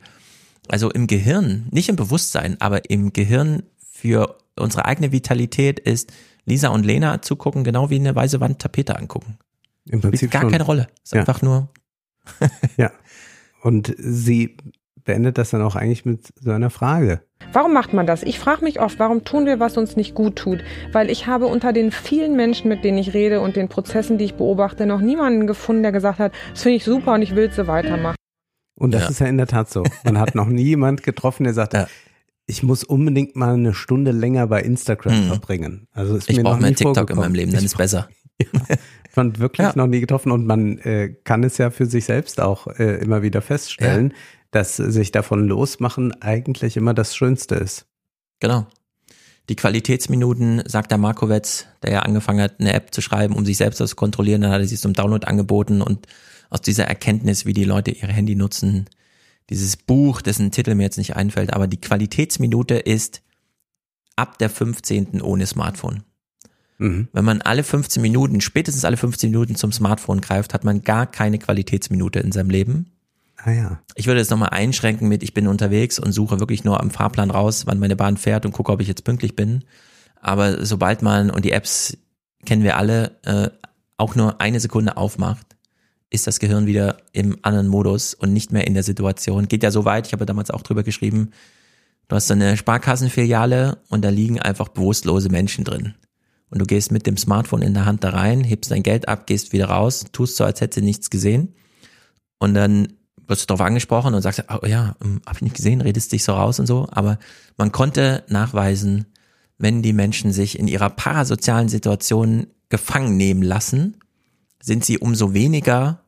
Also 0.67 0.89
im 0.91 1.07
Gehirn, 1.07 1.67
nicht 1.71 1.89
im 1.89 1.95
Bewusstsein, 1.95 2.59
aber 2.59 2.89
im 2.89 3.13
Gehirn 3.13 3.63
für 3.91 4.37
unsere 4.57 4.85
eigene 4.85 5.11
Vitalität 5.11 5.79
ist 5.79 6.11
Lisa 6.45 6.69
und 6.69 6.85
Lena 6.85 7.21
zugucken, 7.21 7.63
genau 7.63 7.89
wie 7.89 7.95
eine 7.99 8.15
weiße 8.15 8.39
Wand 8.39 8.59
Tapete 8.59 8.97
angucken. 8.97 9.37
Im 9.85 10.01
Prinzip 10.01 10.17
Spielt 10.19 10.31
gar 10.31 10.41
schon. 10.41 10.51
keine 10.51 10.63
Rolle. 10.63 10.87
Ist 11.03 11.13
Ja. 11.13 11.21
einfach 11.21 11.41
nur. 11.41 11.69
ja. 12.77 12.91
Und 13.61 13.93
sie 13.97 14.57
beendet 15.03 15.37
das 15.37 15.49
dann 15.51 15.61
auch 15.61 15.75
eigentlich 15.75 16.05
mit 16.05 16.21
so 16.39 16.51
einer 16.51 16.69
Frage. 16.69 17.21
Warum 17.53 17.73
macht 17.73 17.93
man 17.93 18.05
das? 18.07 18.23
Ich 18.23 18.39
frage 18.39 18.63
mich 18.63 18.79
oft, 18.79 18.99
warum 18.99 19.23
tun 19.23 19.45
wir, 19.45 19.59
was 19.59 19.77
uns 19.77 19.95
nicht 19.95 20.13
gut 20.15 20.35
tut? 20.35 20.63
Weil 20.91 21.09
ich 21.09 21.27
habe 21.27 21.47
unter 21.47 21.73
den 21.73 21.91
vielen 21.91 22.35
Menschen, 22.35 22.69
mit 22.69 22.83
denen 22.83 22.97
ich 22.97 23.13
rede 23.13 23.41
und 23.41 23.55
den 23.55 23.67
Prozessen, 23.67 24.17
die 24.17 24.25
ich 24.25 24.35
beobachte, 24.35 24.85
noch 24.85 25.01
niemanden 25.01 25.47
gefunden, 25.47 25.81
der 25.83 25.91
gesagt 25.91 26.19
hat, 26.19 26.31
das 26.51 26.63
finde 26.63 26.77
ich 26.77 26.83
super 26.85 27.13
und 27.15 27.21
ich 27.23 27.35
will 27.35 27.45
es 27.49 27.55
so 27.55 27.67
weitermachen. 27.67 28.15
Und 28.75 28.93
das 28.93 29.03
Ja. 29.03 29.09
ist 29.09 29.19
ja 29.19 29.27
in 29.27 29.37
der 29.37 29.47
Tat 29.47 29.69
so. 29.69 29.83
Man 30.03 30.19
hat 30.19 30.33
noch 30.35 30.47
nie 30.47 30.63
jemand 30.63 31.03
getroffen, 31.03 31.43
der 31.43 31.53
sagt, 31.53 31.75
ich 32.47 32.63
muss 32.63 32.83
unbedingt 32.83 33.35
mal 33.35 33.53
eine 33.53 33.73
Stunde 33.73 34.11
länger 34.11 34.47
bei 34.47 34.61
Instagram 34.61 35.21
Mhm. 35.25 35.27
verbringen. 35.27 35.87
Also 35.93 36.15
ist 36.15 36.29
Ich 36.29 36.41
brauche 36.41 36.61
mehr 36.61 36.73
TikTok 36.73 37.09
in 37.09 37.17
meinem 37.17 37.33
Leben, 37.35 37.51
dann 37.51 37.63
ist 37.65 37.77
besser. 37.77 38.07
fand 39.11 39.39
wirklich 39.39 39.75
noch 39.75 39.87
nie 39.87 39.99
getroffen 39.99 40.31
und 40.31 40.45
man 40.45 40.77
äh, 40.79 41.09
kann 41.23 41.43
es 41.43 41.57
ja 41.57 41.69
für 41.69 41.85
sich 41.85 42.05
selbst 42.05 42.39
auch 42.41 42.67
äh, 42.67 42.95
immer 43.01 43.21
wieder 43.21 43.41
feststellen, 43.41 44.13
dass 44.51 44.75
sich 44.75 45.11
davon 45.11 45.47
losmachen 45.47 46.21
eigentlich 46.21 46.77
immer 46.77 46.93
das 46.93 47.15
Schönste 47.15 47.55
ist. 47.55 47.85
Genau. 48.39 48.67
Die 49.49 49.55
Qualitätsminuten, 49.55 50.61
sagt 50.65 50.91
der 50.91 50.97
Markowitz, 50.97 51.65
der 51.83 51.91
ja 51.91 51.99
angefangen 51.99 52.41
hat, 52.41 52.59
eine 52.59 52.73
App 52.73 52.93
zu 52.93 53.01
schreiben, 53.01 53.35
um 53.35 53.45
sich 53.45 53.57
selbst 53.57 53.77
zu 53.77 53.95
kontrollieren, 53.95 54.41
dann 54.41 54.51
hat 54.51 54.61
er 54.61 54.67
sie 54.67 54.77
zum 54.77 54.93
Download 54.93 55.25
angeboten 55.25 55.81
und 55.81 56.07
aus 56.49 56.61
dieser 56.61 56.85
Erkenntnis, 56.85 57.45
wie 57.45 57.53
die 57.53 57.63
Leute 57.63 57.91
ihre 57.91 58.11
Handy 58.11 58.35
nutzen, 58.35 58.87
dieses 59.49 59.77
Buch, 59.77 60.21
dessen 60.21 60.51
Titel 60.51 60.75
mir 60.75 60.83
jetzt 60.83 60.97
nicht 60.97 61.15
einfällt, 61.15 61.53
aber 61.53 61.67
die 61.67 61.81
Qualitätsminute 61.81 62.75
ist 62.75 63.21
ab 64.15 64.37
der 64.37 64.49
15. 64.49 65.21
ohne 65.21 65.45
Smartphone. 65.47 66.03
Mhm. 66.77 67.07
Wenn 67.11 67.25
man 67.25 67.41
alle 67.41 67.63
15 67.63 68.01
Minuten, 68.01 68.41
spätestens 68.41 68.85
alle 68.85 68.97
15 68.97 69.31
Minuten 69.31 69.55
zum 69.55 69.71
Smartphone 69.71 70.21
greift, 70.21 70.53
hat 70.53 70.63
man 70.63 70.83
gar 70.83 71.07
keine 71.07 71.39
Qualitätsminute 71.39 72.19
in 72.19 72.31
seinem 72.31 72.49
Leben. 72.49 72.91
Ah 73.43 73.51
ja. 73.51 73.81
Ich 73.95 74.07
würde 74.07 74.21
es 74.21 74.29
nochmal 74.29 74.49
einschränken 74.49 75.07
mit, 75.07 75.23
ich 75.23 75.33
bin 75.33 75.47
unterwegs 75.47 75.97
und 75.99 76.11
suche 76.11 76.39
wirklich 76.39 76.63
nur 76.63 76.79
am 76.79 76.91
Fahrplan 76.91 77.31
raus, 77.31 77.65
wann 77.65 77.79
meine 77.79 77.95
Bahn 77.95 78.17
fährt 78.17 78.45
und 78.45 78.51
gucke, 78.51 78.71
ob 78.71 78.81
ich 78.81 78.87
jetzt 78.87 79.03
pünktlich 79.03 79.35
bin. 79.35 79.63
Aber 80.19 80.63
sobald 80.65 81.01
man, 81.01 81.31
und 81.31 81.43
die 81.43 81.51
Apps 81.51 81.97
kennen 82.45 82.63
wir 82.63 82.77
alle, 82.77 83.17
äh, 83.23 83.49
auch 83.97 84.15
nur 84.15 84.41
eine 84.41 84.59
Sekunde 84.59 84.97
aufmacht, 84.97 85.55
ist 86.11 86.27
das 86.27 86.39
Gehirn 86.39 86.67
wieder 86.67 86.97
im 87.13 87.37
anderen 87.41 87.67
Modus 87.67 88.13
und 88.13 88.33
nicht 88.33 88.51
mehr 88.51 88.67
in 88.67 88.73
der 88.73 88.83
Situation. 88.83 89.47
Geht 89.47 89.63
ja 89.63 89.71
so 89.71 89.85
weit, 89.85 90.07
ich 90.07 90.13
habe 90.13 90.25
damals 90.25 90.51
auch 90.51 90.61
drüber 90.61 90.83
geschrieben, 90.83 91.31
du 92.09 92.15
hast 92.15 92.27
so 92.27 92.33
eine 92.33 92.57
Sparkassenfiliale 92.57 93.79
und 93.89 94.03
da 94.03 94.09
liegen 94.09 94.39
einfach 94.39 94.67
bewusstlose 94.67 95.29
Menschen 95.29 95.63
drin. 95.63 95.95
Und 96.49 96.59
du 96.59 96.65
gehst 96.65 96.91
mit 96.91 97.07
dem 97.07 97.15
Smartphone 97.15 97.61
in 97.61 97.73
der 97.73 97.85
Hand 97.85 98.03
da 98.03 98.09
rein, 98.09 98.43
hebst 98.43 98.71
dein 98.71 98.83
Geld 98.83 99.07
ab, 99.07 99.25
gehst 99.25 99.53
wieder 99.53 99.69
raus, 99.69 100.05
tust 100.11 100.35
so, 100.35 100.43
als 100.43 100.59
hättest 100.59 100.81
du 100.81 100.85
nichts 100.85 101.09
gesehen. 101.09 101.55
Und 102.39 102.53
dann 102.53 102.89
wirst 103.27 103.43
du 103.43 103.47
darauf 103.47 103.65
angesprochen 103.65 104.13
und 104.13 104.21
sagst, 104.21 104.43
oh 104.49 104.65
ja, 104.65 104.95
ähm, 105.03 105.21
hab 105.25 105.35
ich 105.37 105.41
nicht 105.41 105.55
gesehen, 105.55 105.81
redest 105.81 106.11
dich 106.11 106.23
so 106.23 106.33
raus 106.33 106.59
und 106.59 106.67
so. 106.67 106.87
Aber 106.91 107.17
man 107.57 107.71
konnte 107.71 108.23
nachweisen, 108.27 109.05
wenn 109.57 109.81
die 109.81 109.93
Menschen 109.93 110.31
sich 110.31 110.57
in 110.57 110.67
ihrer 110.67 110.89
parasozialen 110.89 111.69
Situation 111.69 112.47
gefangen 112.69 113.17
nehmen 113.17 113.43
lassen, 113.43 113.97
sind 114.61 114.85
sie 114.85 114.97
umso 114.97 115.33
weniger 115.33 116.01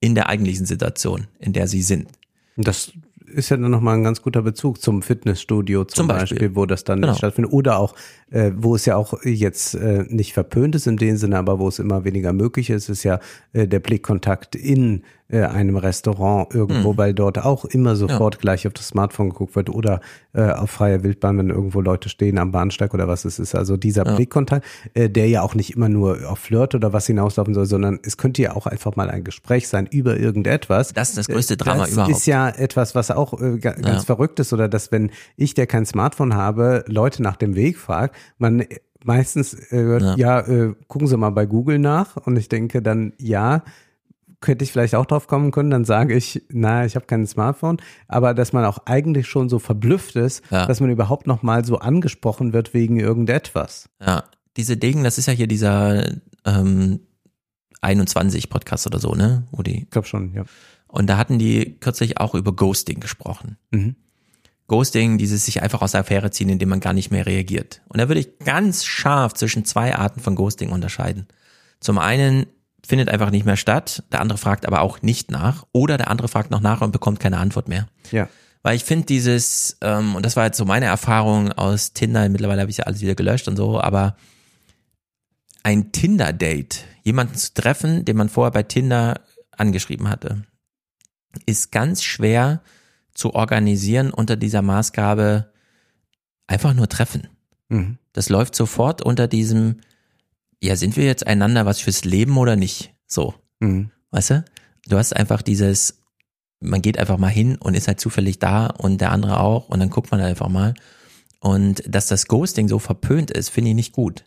in 0.00 0.14
der 0.14 0.28
eigentlichen 0.28 0.66
Situation, 0.66 1.26
in 1.38 1.52
der 1.52 1.66
sie 1.68 1.82
sind. 1.82 2.08
Das 2.56 2.92
ist 3.26 3.48
ja 3.48 3.56
dann 3.56 3.70
nochmal 3.70 3.96
ein 3.96 4.04
ganz 4.04 4.22
guter 4.22 4.42
Bezug 4.42 4.80
zum 4.80 5.02
Fitnessstudio 5.02 5.84
zum, 5.84 5.96
Zum 5.96 6.06
Beispiel. 6.08 6.38
Beispiel, 6.38 6.56
wo 6.56 6.66
das 6.66 6.84
dann 6.84 7.00
Genau. 7.00 7.14
stattfindet. 7.14 7.52
Oder 7.52 7.78
auch, 7.78 7.94
äh, 8.30 8.52
wo 8.54 8.74
es 8.76 8.84
ja 8.84 8.96
auch 8.96 9.22
jetzt 9.24 9.74
äh, 9.74 10.04
nicht 10.08 10.34
verpönt 10.34 10.74
ist 10.74 10.86
in 10.86 10.98
dem 10.98 11.16
Sinne, 11.16 11.38
aber 11.38 11.58
wo 11.58 11.66
es 11.68 11.78
immer 11.78 12.04
weniger 12.04 12.32
möglich 12.32 12.70
ist, 12.70 12.88
ist 12.88 13.02
ja 13.02 13.18
äh, 13.52 13.66
der 13.66 13.80
Blickkontakt 13.80 14.54
in 14.54 15.02
äh, 15.34 15.42
einem 15.46 15.76
Restaurant 15.76 16.54
irgendwo, 16.54 16.92
Mhm. 16.92 16.96
weil 16.98 17.14
dort 17.14 17.38
auch 17.44 17.64
immer 17.64 17.96
sofort 17.96 18.38
gleich 18.38 18.66
auf 18.66 18.72
das 18.72 18.88
Smartphone 18.88 19.30
geguckt 19.30 19.56
wird 19.56 19.68
oder 19.70 20.00
äh, 20.32 20.50
auf 20.50 20.70
freier 20.70 21.02
Wildbahn, 21.02 21.38
wenn 21.38 21.50
irgendwo 21.50 21.80
Leute 21.80 22.08
stehen 22.08 22.38
am 22.38 22.52
Bahnsteig 22.52 22.94
oder 22.94 23.08
was 23.08 23.24
es 23.24 23.38
ist. 23.38 23.54
Also 23.54 23.76
dieser 23.76 24.06
Ja. 24.06 24.14
Blickkontakt, 24.14 24.64
äh, 24.94 25.10
der 25.10 25.28
ja 25.28 25.42
auch 25.42 25.54
nicht 25.54 25.74
immer 25.74 25.88
nur 25.88 26.18
auf 26.30 26.38
Flirt 26.38 26.74
oder 26.74 26.92
was 26.92 27.06
hinauslaufen 27.06 27.54
soll, 27.54 27.66
sondern 27.66 27.98
es 28.02 28.16
könnte 28.16 28.42
ja 28.42 28.54
auch 28.54 28.66
einfach 28.66 28.94
mal 28.96 29.10
ein 29.10 29.24
Gespräch 29.24 29.68
sein 29.68 29.86
über 29.90 30.16
irgendetwas. 30.18 30.92
Das 30.92 31.10
ist 31.10 31.18
das 31.18 31.28
größte 31.28 31.56
Drama 31.56 31.80
das 31.84 31.92
überhaupt. 31.92 32.10
ist 32.12 32.26
ja 32.26 32.48
etwas, 32.48 32.94
was 32.94 33.10
auch 33.10 33.40
äh, 33.40 33.58
ga- 33.58 33.72
ganz 33.72 33.86
Ja. 33.86 34.00
verrückt 34.04 34.38
ist, 34.40 34.52
oder 34.52 34.68
dass 34.68 34.92
wenn 34.92 35.10
ich, 35.36 35.54
der 35.54 35.66
kein 35.66 35.86
Smartphone 35.86 36.34
habe, 36.34 36.84
Leute 36.88 37.22
nach 37.22 37.36
dem 37.36 37.54
Weg 37.56 37.78
fragt, 37.78 38.14
man 38.38 38.60
äh, 38.60 38.66
meistens 39.04 39.52
äh, 39.54 39.76
hört, 39.82 40.02
Ja. 40.02 40.16
ja, 40.16 40.40
äh, 40.48 40.74
gucken 40.88 41.06
Sie 41.08 41.16
mal 41.16 41.30
bei 41.30 41.46
Google 41.46 41.78
nach 41.78 42.16
und 42.16 42.36
ich 42.36 42.48
denke 42.48 42.80
dann, 42.82 43.12
ja, 43.18 43.62
könnte 44.44 44.62
ich 44.64 44.70
vielleicht 44.70 44.94
auch 44.94 45.06
drauf 45.06 45.26
kommen 45.26 45.50
können, 45.50 45.70
dann 45.70 45.84
sage 45.84 46.14
ich, 46.14 46.42
na, 46.50 46.84
ich 46.84 46.94
habe 46.94 47.06
kein 47.06 47.26
Smartphone, 47.26 47.78
aber 48.06 48.34
dass 48.34 48.52
man 48.52 48.64
auch 48.64 48.78
eigentlich 48.86 49.26
schon 49.26 49.48
so 49.48 49.58
verblüfft 49.58 50.14
ist, 50.16 50.42
Ja. 50.50 50.66
dass 50.66 50.80
man 50.80 50.90
überhaupt 50.90 51.26
noch 51.26 51.42
mal 51.42 51.64
so 51.64 51.78
angesprochen 51.78 52.52
wird 52.52 52.74
wegen 52.74 53.00
irgendetwas. 53.00 53.88
Ja, 54.00 54.24
diese 54.56 54.76
Ding, 54.76 55.02
das 55.02 55.18
ist 55.18 55.26
ja 55.26 55.32
hier 55.32 55.46
dieser 55.48 56.04
ähm, 56.44 57.00
21 57.80 58.48
Podcast 58.50 58.86
oder 58.86 58.98
so, 58.98 59.14
ne? 59.14 59.46
Die, 59.66 59.82
Ich 59.82 59.90
glaube 59.90 60.06
schon, 60.06 60.32
ja. 60.34 60.44
und 60.88 61.08
da 61.08 61.16
hatten 61.16 61.38
die 61.38 61.76
kürzlich 61.80 62.18
auch 62.18 62.34
über 62.34 62.52
Ghosting 62.54 63.00
gesprochen. 63.00 63.56
Mhm. 63.72 63.96
Ghosting, 64.66 65.18
dieses 65.18 65.44
sich 65.44 65.62
einfach 65.62 65.82
aus 65.82 65.92
der 65.92 66.00
Affäre 66.00 66.30
ziehen, 66.30 66.48
indem 66.48 66.70
man 66.70 66.80
gar 66.80 66.94
nicht 66.94 67.10
mehr 67.10 67.26
reagiert. 67.26 67.82
Und 67.88 68.00
da 68.00 68.08
würde 68.08 68.20
ich 68.20 68.38
ganz 68.38 68.84
scharf 68.86 69.34
zwischen 69.34 69.64
zwei 69.66 69.94
Arten 69.94 70.20
von 70.20 70.34
Ghosting 70.36 70.70
unterscheiden. 70.70 71.26
Zum 71.80 71.98
einen 71.98 72.46
findet 72.86 73.08
einfach 73.08 73.30
nicht 73.30 73.46
mehr 73.46 73.56
statt, 73.56 74.02
der 74.12 74.20
andere 74.20 74.38
fragt 74.38 74.66
aber 74.66 74.82
auch 74.82 75.02
nicht 75.02 75.30
nach 75.30 75.66
oder 75.72 75.96
der 75.96 76.10
andere 76.10 76.28
fragt 76.28 76.50
noch 76.50 76.60
nach 76.60 76.80
und 76.80 76.92
bekommt 76.92 77.20
keine 77.20 77.38
Antwort 77.38 77.68
mehr. 77.68 77.88
Ja. 78.10 78.28
Weil 78.62 78.76
ich 78.76 78.84
finde 78.84 79.06
dieses, 79.06 79.76
ähm, 79.80 80.14
und 80.14 80.24
das 80.24 80.36
war 80.36 80.46
jetzt 80.46 80.56
so 80.56 80.64
meine 80.64 80.86
Erfahrung 80.86 81.52
aus 81.52 81.92
Tinder, 81.92 82.28
mittlerweile 82.28 82.62
habe 82.62 82.70
ich 82.70 82.78
ja 82.78 82.84
alles 82.84 83.00
wieder 83.00 83.14
gelöscht 83.14 83.48
und 83.48 83.56
so, 83.56 83.80
aber 83.80 84.16
ein 85.62 85.92
Tinder-Date, 85.92 86.84
jemanden 87.02 87.34
zu 87.34 87.52
treffen, 87.54 88.04
den 88.04 88.16
man 88.16 88.28
vorher 88.28 88.52
bei 88.52 88.62
Tinder 88.62 89.20
angeschrieben 89.50 90.08
hatte, 90.08 90.42
ist 91.46 91.72
ganz 91.72 92.02
schwer 92.02 92.62
zu 93.14 93.34
organisieren 93.34 94.10
unter 94.10 94.36
dieser 94.36 94.62
Maßgabe 94.62 95.52
einfach 96.46 96.74
nur 96.74 96.88
treffen. 96.88 97.28
Mhm. 97.68 97.98
Das 98.12 98.28
läuft 98.28 98.54
sofort 98.54 99.02
unter 99.02 99.28
diesem, 99.28 99.80
ja, 100.64 100.76
sind 100.76 100.96
wir 100.96 101.04
jetzt 101.04 101.26
einander 101.26 101.66
was 101.66 101.80
fürs 101.80 102.04
Leben 102.04 102.38
oder 102.38 102.56
nicht? 102.56 102.94
So. 103.06 103.34
Mhm. 103.60 103.90
Weißt 104.10 104.30
du? 104.30 104.44
Du 104.86 104.96
hast 104.96 105.14
einfach 105.14 105.42
dieses, 105.42 106.02
man 106.60 106.82
geht 106.82 106.98
einfach 106.98 107.18
mal 107.18 107.28
hin 107.28 107.56
und 107.56 107.74
ist 107.74 107.86
halt 107.86 108.00
zufällig 108.00 108.38
da 108.38 108.66
und 108.66 109.00
der 109.00 109.12
andere 109.12 109.40
auch 109.40 109.68
und 109.68 109.80
dann 109.80 109.90
guckt 109.90 110.10
man 110.10 110.20
halt 110.20 110.30
einfach 110.30 110.48
mal. 110.48 110.74
Und 111.40 111.82
dass 111.86 112.06
das 112.06 112.26
Ghosting 112.26 112.68
so 112.68 112.78
verpönt 112.78 113.30
ist, 113.30 113.50
finde 113.50 113.70
ich 113.70 113.76
nicht 113.76 113.92
gut. 113.92 114.24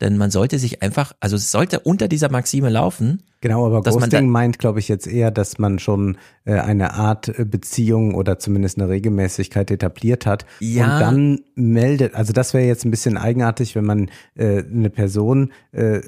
Denn 0.00 0.16
man 0.18 0.30
sollte 0.30 0.58
sich 0.58 0.82
einfach, 0.82 1.12
also 1.20 1.36
es 1.36 1.50
sollte 1.52 1.80
unter 1.80 2.08
dieser 2.08 2.30
Maxime 2.30 2.68
laufen. 2.68 3.22
Genau, 3.40 3.64
aber 3.66 3.80
dass 3.80 3.94
man 3.94 4.10
Ghosting 4.10 4.26
da- 4.26 4.30
meint, 4.32 4.58
glaube 4.58 4.80
ich, 4.80 4.88
jetzt 4.88 5.06
eher, 5.06 5.30
dass 5.30 5.58
man 5.58 5.78
schon 5.78 6.18
äh, 6.44 6.54
eine 6.58 6.94
Art 6.94 7.28
äh, 7.28 7.44
Beziehung 7.44 8.14
oder 8.14 8.38
zumindest 8.40 8.78
eine 8.78 8.88
Regelmäßigkeit 8.88 9.70
etabliert 9.70 10.26
hat 10.26 10.46
Ja. 10.60 10.84
und 10.94 11.00
dann 11.00 11.40
meldet, 11.54 12.14
also 12.14 12.32
das 12.32 12.54
wäre 12.54 12.64
jetzt 12.66 12.84
ein 12.84 12.90
bisschen 12.90 13.16
eigenartig, 13.16 13.76
wenn 13.76 13.84
man 13.84 14.10
äh, 14.34 14.64
eine 14.64 14.90
Person 14.90 15.52
äh, 15.72 16.00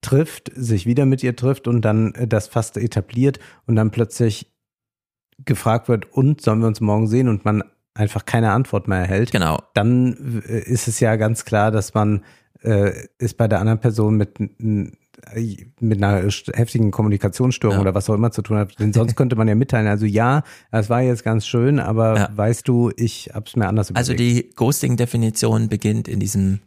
trifft, 0.00 0.50
sich 0.54 0.86
wieder 0.86 1.04
mit 1.04 1.22
ihr 1.22 1.36
trifft 1.36 1.68
und 1.68 1.82
dann 1.82 2.14
äh, 2.14 2.26
das 2.28 2.48
fast 2.48 2.76
etabliert 2.78 3.40
und 3.66 3.76
dann 3.76 3.90
plötzlich 3.90 4.50
gefragt 5.44 5.88
wird, 5.88 6.12
und 6.12 6.40
sollen 6.40 6.60
wir 6.60 6.66
uns 6.66 6.80
morgen 6.80 7.06
sehen 7.08 7.28
und 7.28 7.44
man 7.44 7.62
einfach 7.94 8.24
keine 8.24 8.52
Antwort 8.52 8.88
mehr 8.88 8.98
erhält. 8.98 9.32
Genau. 9.32 9.60
Dann 9.74 10.42
äh, 10.48 10.60
ist 10.60 10.88
es 10.88 11.00
ja 11.00 11.16
ganz 11.16 11.44
klar, 11.44 11.70
dass 11.70 11.94
man 11.94 12.22
äh, 12.62 12.92
es 13.18 13.34
bei 13.34 13.48
der 13.48 13.60
anderen 13.60 13.80
Person 13.80 14.16
mit 14.16 14.40
n- 14.40 14.92
mit 15.80 16.02
einer 16.02 16.22
heftigen 16.54 16.92
Kommunikationsstörung 16.92 17.76
ja. 17.76 17.80
oder 17.80 17.94
was 17.94 18.08
auch 18.08 18.14
immer 18.14 18.30
zu 18.30 18.40
tun 18.40 18.56
hat. 18.56 18.78
Denn 18.78 18.92
sonst 18.92 19.16
könnte 19.16 19.34
man 19.34 19.48
ja 19.48 19.56
mitteilen, 19.56 19.88
also 19.88 20.06
ja, 20.06 20.44
das 20.70 20.90
war 20.90 21.02
jetzt 21.02 21.24
ganz 21.24 21.44
schön, 21.44 21.80
aber 21.80 22.16
ja. 22.16 22.28
weißt 22.32 22.68
du, 22.68 22.92
ich 22.96 23.30
hab's 23.34 23.56
mir 23.56 23.66
anders 23.66 23.90
also 23.92 24.12
überlegt. 24.12 24.36
Also 24.36 24.48
die 24.48 24.54
Ghosting-Definition 24.54 25.68
beginnt 25.68 26.06
in 26.06 26.20
diesem, 26.20 26.60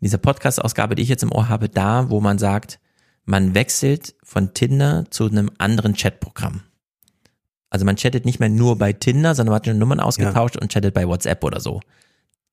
in 0.00 0.02
dieser 0.02 0.18
Podcast-Ausgabe, 0.18 0.94
die 0.94 1.02
ich 1.02 1.08
jetzt 1.08 1.24
im 1.24 1.32
Ohr 1.32 1.48
habe, 1.48 1.68
da, 1.68 2.08
wo 2.08 2.20
man 2.20 2.38
sagt, 2.38 2.78
man 3.24 3.56
wechselt 3.56 4.14
von 4.22 4.54
Tinder 4.54 5.06
zu 5.10 5.26
einem 5.26 5.50
anderen 5.58 5.94
Chatprogramm. 5.94 6.60
Also 7.70 7.84
man 7.84 7.96
chattet 7.96 8.24
nicht 8.24 8.38
mehr 8.38 8.48
nur 8.48 8.78
bei 8.78 8.92
Tinder, 8.92 9.34
sondern 9.34 9.50
man 9.50 9.56
hat 9.56 9.66
schon 9.66 9.78
Nummern 9.78 10.00
ausgetauscht 10.00 10.54
ja. 10.54 10.62
und 10.62 10.72
chattet 10.72 10.94
bei 10.94 11.08
WhatsApp 11.08 11.42
oder 11.42 11.58
so. 11.58 11.80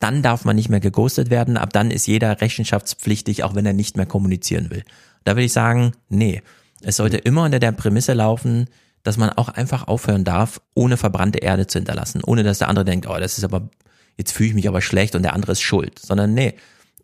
Dann 0.03 0.21
darf 0.21 0.43
man 0.43 0.57
nicht 0.57 0.67
mehr 0.67 0.81
geghostet 0.81 1.29
werden, 1.29 1.55
ab 1.55 1.71
dann 1.71 1.89
ist 1.89 2.07
jeder 2.07 2.41
rechenschaftspflichtig, 2.41 3.45
auch 3.45 3.55
wenn 3.55 3.65
er 3.65 3.71
nicht 3.71 3.95
mehr 3.95 4.05
kommunizieren 4.05 4.69
will. 4.69 4.83
Da 5.23 5.31
würde 5.31 5.45
ich 5.45 5.53
sagen, 5.53 5.93
nee, 6.09 6.41
es 6.81 6.97
sollte 6.97 7.17
mhm. 7.17 7.23
immer 7.23 7.43
unter 7.45 7.59
der 7.59 7.71
Prämisse 7.71 8.11
laufen, 8.11 8.67
dass 9.03 9.15
man 9.15 9.29
auch 9.29 9.47
einfach 9.47 9.87
aufhören 9.87 10.25
darf, 10.25 10.59
ohne 10.73 10.97
verbrannte 10.97 11.39
Erde 11.39 11.67
zu 11.67 11.79
hinterlassen, 11.79 12.21
ohne 12.21 12.43
dass 12.43 12.57
der 12.57 12.67
andere 12.67 12.83
denkt, 12.83 13.07
oh, 13.07 13.17
das 13.17 13.37
ist 13.37 13.45
aber, 13.45 13.69
jetzt 14.17 14.33
fühle 14.33 14.49
ich 14.49 14.55
mich 14.55 14.67
aber 14.67 14.81
schlecht 14.81 15.15
und 15.15 15.23
der 15.23 15.33
andere 15.33 15.53
ist 15.53 15.61
schuld, 15.61 15.99
sondern 15.99 16.33
nee, 16.33 16.55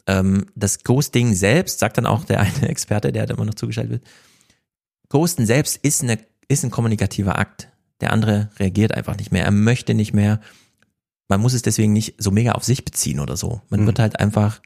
ähm, 0.05 0.47
das 0.55 0.83
Ghosting 0.83 1.33
selbst, 1.33 1.79
sagt 1.79 1.97
dann 1.97 2.05
auch 2.05 2.25
der 2.25 2.41
eine 2.41 2.67
Experte, 2.67 3.13
der 3.13 3.27
da 3.27 3.35
immer 3.35 3.45
noch 3.45 3.55
zugeschaltet 3.55 3.91
wird, 3.91 4.03
Ghosten 5.07 5.45
selbst 5.45 5.77
ist, 5.77 6.03
eine, 6.03 6.19
ist 6.49 6.65
ein 6.65 6.69
kommunikativer 6.69 7.39
Akt. 7.39 7.69
Der 8.01 8.11
andere 8.11 8.49
reagiert 8.59 8.93
einfach 8.93 9.17
nicht 9.17 9.31
mehr, 9.31 9.45
er 9.45 9.51
möchte 9.51 9.93
nicht 9.93 10.13
mehr. 10.13 10.41
Man 11.29 11.39
muss 11.39 11.53
es 11.53 11.61
deswegen 11.61 11.93
nicht 11.93 12.15
so 12.17 12.31
mega 12.31 12.53
auf 12.53 12.65
sich 12.65 12.83
beziehen 12.83 13.19
oder 13.19 13.37
so. 13.37 13.61
Man 13.69 13.81
mhm. 13.81 13.85
wird 13.85 13.99
halt 13.99 14.19
einfach, 14.19 14.61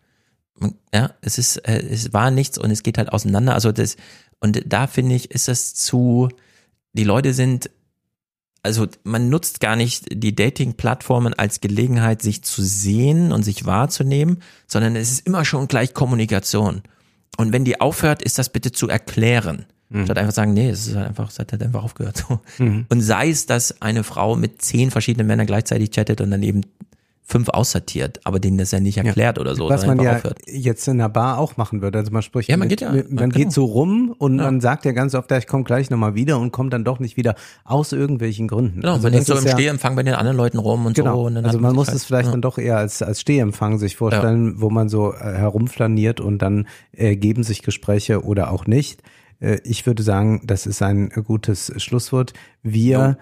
ja, 0.93 1.11
es 1.21 1.37
ist, 1.37 1.57
äh, 1.57 1.79
es 1.79 2.13
war 2.13 2.31
nichts 2.31 2.57
und 2.57 2.71
es 2.71 2.81
geht 2.81 2.97
halt 2.97 3.11
auseinander. 3.11 3.53
Also 3.53 3.71
das, 3.71 3.97
und 4.39 4.63
da 4.65 4.87
finde 4.87 5.15
ich, 5.15 5.29
ist 5.31 5.49
es 5.49 5.75
zu, 5.75 6.29
die 6.93 7.03
Leute 7.03 7.33
sind, 7.33 7.69
also 8.63 8.87
man 9.03 9.27
nutzt 9.29 9.59
gar 9.59 9.75
nicht 9.75 10.05
die 10.11 10.35
Dating-Plattformen 10.35 11.33
als 11.33 11.59
Gelegenheit, 11.59 12.21
sich 12.21 12.43
zu 12.43 12.63
sehen 12.63 13.33
und 13.33 13.43
sich 13.43 13.65
wahrzunehmen, 13.65 14.41
sondern 14.67 14.95
es 14.95 15.11
ist 15.11 15.27
immer 15.27 15.43
schon 15.43 15.67
gleich 15.67 15.93
Kommunikation. 15.93 16.81
Und 17.37 17.51
wenn 17.51 17.65
die 17.65 17.81
aufhört, 17.81 18.21
ist 18.21 18.39
das 18.39 18.49
bitte 18.49 18.71
zu 18.71 18.87
erklären. 18.87 19.65
Mhm. 19.93 20.05
Statt 20.05 20.17
einfach 20.17 20.33
sagen, 20.33 20.53
nee, 20.53 20.69
es 20.69 20.87
ist 20.87 20.95
halt 20.95 21.07
einfach, 21.07 21.29
es 21.29 21.39
hat 21.39 21.51
halt 21.51 21.61
einfach 21.63 21.83
aufgehört. 21.83 22.25
So. 22.27 22.39
Mhm. 22.63 22.85
Und 22.89 23.01
sei 23.01 23.29
es, 23.29 23.45
dass 23.45 23.81
eine 23.81 24.03
Frau 24.03 24.35
mit 24.35 24.61
zehn 24.61 24.91
verschiedenen 24.91 25.27
Männern 25.27 25.45
gleichzeitig 25.45 25.91
chattet 25.91 26.19
und 26.19 26.31
dann 26.31 26.43
eben 26.43 26.61
fünf 27.25 27.49
aussortiert, 27.49 28.19
aber 28.25 28.39
denen 28.39 28.57
das 28.57 28.71
ja 28.71 28.79
nicht 28.79 28.97
erklärt 28.97 29.37
ja. 29.37 29.41
oder 29.41 29.55
so. 29.55 29.69
Was 29.69 29.87
man 29.87 29.99
ja 29.99 30.17
aufhört. 30.17 30.39
jetzt 30.45 30.87
in 30.87 30.97
der 30.97 31.09
Bar 31.09 31.39
auch 31.39 31.55
machen 31.57 31.81
würde. 31.81 31.97
Also 31.99 32.11
man 32.11 32.21
spricht, 32.21 32.49
ja, 32.49 32.57
man 32.57 32.67
geht 32.67 32.81
ja, 32.81 32.91
man, 32.91 33.05
man 33.09 33.29
geht 33.29 33.51
so 33.51 33.63
rum 33.63 34.13
und 34.17 34.37
ja. 34.37 34.43
man 34.43 34.59
sagt 34.59 34.83
ja 34.83 34.91
ganz 34.91 35.15
oft, 35.15 35.31
ja, 35.31 35.37
ich 35.37 35.47
komme 35.47 35.63
gleich 35.63 35.89
nochmal 35.89 36.15
wieder 36.15 36.37
und 36.37 36.51
kommt 36.51 36.73
dann 36.73 36.83
doch 36.83 36.99
nicht 36.99 37.15
wieder 37.15 37.35
aus 37.63 37.93
irgendwelchen 37.93 38.47
Gründen. 38.47 38.81
Genau, 38.81 38.93
also 38.93 39.03
man 39.03 39.13
hängt 39.13 39.25
so 39.25 39.37
im 39.37 39.45
ja, 39.45 39.53
Stehempfang 39.53 39.95
bei 39.95 40.03
den 40.03 40.15
anderen 40.15 40.37
Leuten 40.37 40.57
rum 40.57 40.85
und 40.85 40.95
genau. 40.95 41.15
so. 41.15 41.21
Und 41.27 41.37
also 41.37 41.59
man 41.59 41.73
muss 41.73 41.87
es 41.87 42.03
vielleicht 42.03 42.31
dann 42.31 42.41
doch 42.41 42.57
eher 42.57 42.77
als, 42.77 43.01
als 43.01 43.21
Stehempfang 43.21 43.79
sich 43.79 43.95
vorstellen, 43.95 44.61
wo 44.61 44.69
man 44.69 44.89
so 44.89 45.13
äh, 45.13 45.33
herumflaniert 45.33 46.19
und 46.19 46.39
dann 46.39 46.67
ergeben 46.91 47.41
äh, 47.41 47.45
sich 47.45 47.61
Gespräche 47.63 48.23
oder 48.23 48.51
auch 48.51 48.67
nicht. 48.67 49.01
Äh, 49.43 49.59
ich 49.63 49.85
würde 49.85 50.01
sagen, 50.01 50.41
das 50.45 50.65
ist 50.65 50.81
ein 50.81 51.09
gutes 51.09 51.71
Schlusswort. 51.77 52.33
Wir 52.63 53.17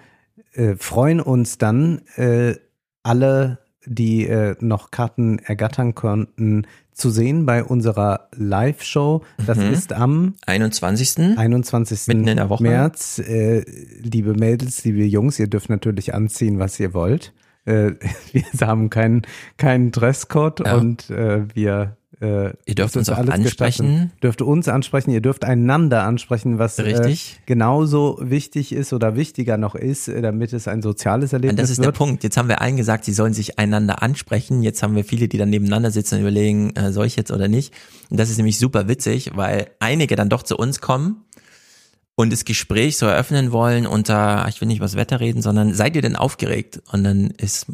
äh, 0.52 0.76
freuen 0.76 1.20
uns 1.20 1.58
dann 1.58 2.02
äh, 2.16 2.54
alle, 3.02 3.58
die 3.84 4.30
noch 4.60 4.92
Karten 4.92 5.40
ergattern 5.40 5.96
konnten, 5.96 6.68
zu 6.92 7.10
sehen 7.10 7.46
bei 7.46 7.64
unserer 7.64 8.28
Live-Show. 8.36 9.22
Das 9.44 9.58
mhm. 9.58 9.72
ist 9.72 9.92
am 9.92 10.34
21. 10.46 11.36
21. 11.36 12.06
Mitten 12.06 12.28
in 12.28 12.36
der 12.36 12.48
Woche. 12.48 12.62
März. 12.62 13.18
Äh, 13.18 13.64
liebe 14.00 14.34
Mädels, 14.34 14.84
liebe 14.84 15.04
Jungs, 15.04 15.38
ihr 15.40 15.48
dürft 15.48 15.68
natürlich 15.68 16.14
anziehen, 16.14 16.60
was 16.60 16.78
ihr 16.78 16.94
wollt. 16.94 17.32
Äh, 17.64 17.92
wir 18.32 18.44
haben 18.60 18.90
keinen 18.90 19.22
keinen 19.56 19.90
Dresscode 19.90 20.60
ja. 20.64 20.76
und 20.76 21.10
äh, 21.10 21.42
wir 21.54 21.96
äh, 22.20 22.52
ihr 22.66 22.74
dürft 22.74 22.96
uns 22.96 23.08
auch 23.08 23.18
ansprechen. 23.18 23.42
Gestatten. 23.42 24.12
Dürft 24.22 24.42
uns 24.42 24.68
ansprechen, 24.68 25.10
ihr 25.10 25.20
dürft 25.20 25.44
einander 25.44 26.04
ansprechen, 26.04 26.58
was 26.58 26.78
äh, 26.78 27.14
genauso 27.46 28.18
wichtig 28.20 28.72
ist 28.72 28.92
oder 28.92 29.16
wichtiger 29.16 29.56
noch 29.56 29.74
ist, 29.74 30.08
äh, 30.08 30.20
damit 30.20 30.52
es 30.52 30.68
ein 30.68 30.82
soziales 30.82 31.32
Erlebnis 31.32 31.56
wird. 31.56 31.62
Das 31.64 31.70
ist 31.70 31.78
wird. 31.78 31.86
der 31.86 31.92
Punkt. 31.92 32.22
Jetzt 32.22 32.36
haben 32.36 32.48
wir 32.48 32.60
allen 32.60 32.76
gesagt, 32.76 33.04
sie 33.04 33.12
sollen 33.12 33.32
sich 33.32 33.58
einander 33.58 34.02
ansprechen. 34.02 34.62
Jetzt 34.62 34.82
haben 34.82 34.94
wir 34.94 35.04
viele, 35.04 35.28
die 35.28 35.38
dann 35.38 35.50
nebeneinander 35.50 35.90
sitzen 35.90 36.16
und 36.16 36.20
überlegen, 36.22 36.76
äh, 36.76 36.92
soll 36.92 37.06
ich 37.06 37.16
jetzt 37.16 37.30
oder 37.30 37.48
nicht. 37.48 37.72
Und 38.10 38.20
das 38.20 38.30
ist 38.30 38.36
nämlich 38.36 38.58
super 38.58 38.88
witzig, 38.88 39.32
weil 39.34 39.68
einige 39.80 40.14
dann 40.14 40.28
doch 40.28 40.42
zu 40.42 40.56
uns 40.56 40.80
kommen 40.80 41.24
und 42.14 42.32
das 42.32 42.44
Gespräch 42.44 42.98
so 42.98 43.06
eröffnen 43.06 43.52
wollen 43.52 43.86
unter, 43.86 44.46
ich 44.48 44.60
will 44.60 44.68
nicht 44.68 44.78
über 44.78 44.86
das 44.86 44.96
Wetter 44.96 45.20
reden, 45.20 45.40
sondern 45.40 45.74
seid 45.74 45.96
ihr 45.96 46.02
denn 46.02 46.16
aufgeregt? 46.16 46.82
Und 46.92 47.04
dann 47.04 47.30
ist 47.30 47.66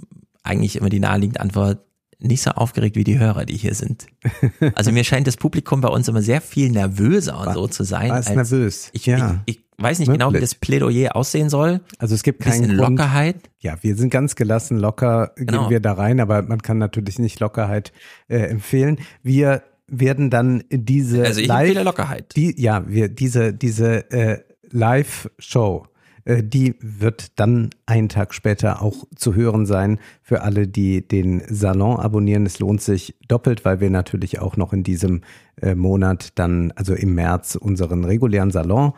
eigentlich 0.43 0.77
immer 0.77 0.89
die 0.89 1.01
naheliegende 1.01 1.41
Antwort, 1.41 1.81
nicht 2.21 2.43
so 2.43 2.51
aufgeregt 2.51 2.97
wie 2.97 3.05
die 3.05 3.19
Hörer, 3.19 3.45
die 3.45 3.57
hier 3.57 3.75
sind. 3.75 4.07
Also 4.75 4.93
mir 4.93 5.05
scheint 5.05 5.27
das 5.27 5.37
Publikum 5.37 5.81
bei 5.81 5.89
uns 5.89 6.09
immer 6.09 6.23
sehr 6.23 6.41
viel 6.41 6.71
nervöser 6.71 7.41
und 7.41 7.55
so 7.55 7.67
zu 7.69 7.85
sein. 7.85 8.11
War 8.11 8.35
nervös. 8.35 8.91
Ich, 8.93 9.07
ja. 9.07 9.43
ich, 9.47 9.59
ich 9.59 9.65
weiß 9.79 9.99
nicht 10.01 10.09
Möglich. 10.09 10.27
genau, 10.27 10.35
wie 10.35 10.41
das 10.41 10.55
Plädoyer 10.55 11.15
aussehen 11.17 11.49
soll. 11.49 11.81
Also 11.99 12.15
es 12.15 12.23
gibt 12.23 12.41
keine 12.41 12.67
Lockerheit. 12.67 13.37
Ja, 13.61 13.77
wir 13.83 13.97
sind 13.97 14.11
ganz 14.11 14.37
gelassen, 14.37 14.79
locker 14.79 15.33
genau. 15.37 15.63
gehen 15.63 15.71
wir 15.71 15.81
da 15.81 15.93
rein, 15.93 16.21
aber 16.21 16.43
man 16.43 16.61
kann 16.61 16.79
natürlich 16.79 17.19
nicht 17.19 17.41
Lockerheit 17.41 17.93
äh, 18.29 18.39
empfehlen. 18.39 18.99
Wir 19.23 19.63
werden 19.87 20.31
dann 20.31 20.65
diese 20.71 21.25
also 21.25 21.41
ich 21.41 21.47
Live, 21.47 21.83
Lockerheit. 21.83 22.37
Die, 22.37 22.61
ja, 22.61 22.85
wir 22.89 23.09
diese 23.09 23.53
diese 23.55 24.11
äh, 24.11 24.39
Live-Show 24.71 25.87
die 26.29 26.75
wird 26.81 27.39
dann 27.41 27.71
einen 27.87 28.11
Tag 28.11 28.35
später 28.35 28.83
auch 28.83 29.07
zu 29.17 29.35
hören 29.35 29.65
sein 29.65 29.99
für 30.23 30.43
alle, 30.43 30.69
die 30.69 31.07
den 31.07 31.43
Salon 31.49 31.97
abonnieren. 31.99 32.45
Es 32.45 32.59
lohnt 32.59 32.83
sich 32.83 33.17
doppelt, 33.29 33.65
weil 33.65 33.81
wir 33.81 33.89
natürlich 33.89 34.39
auch 34.39 34.59
noch 34.59 34.75
in 34.75 34.83
diesem 34.83 35.23
äh, 35.63 35.75
Monat 35.75 36.39
dann, 36.39 36.73
also 36.77 36.95
im 36.95 37.15
März, 37.15 37.55
unseren 37.57 38.05
regulären 38.05 38.51
Salon 38.51 38.93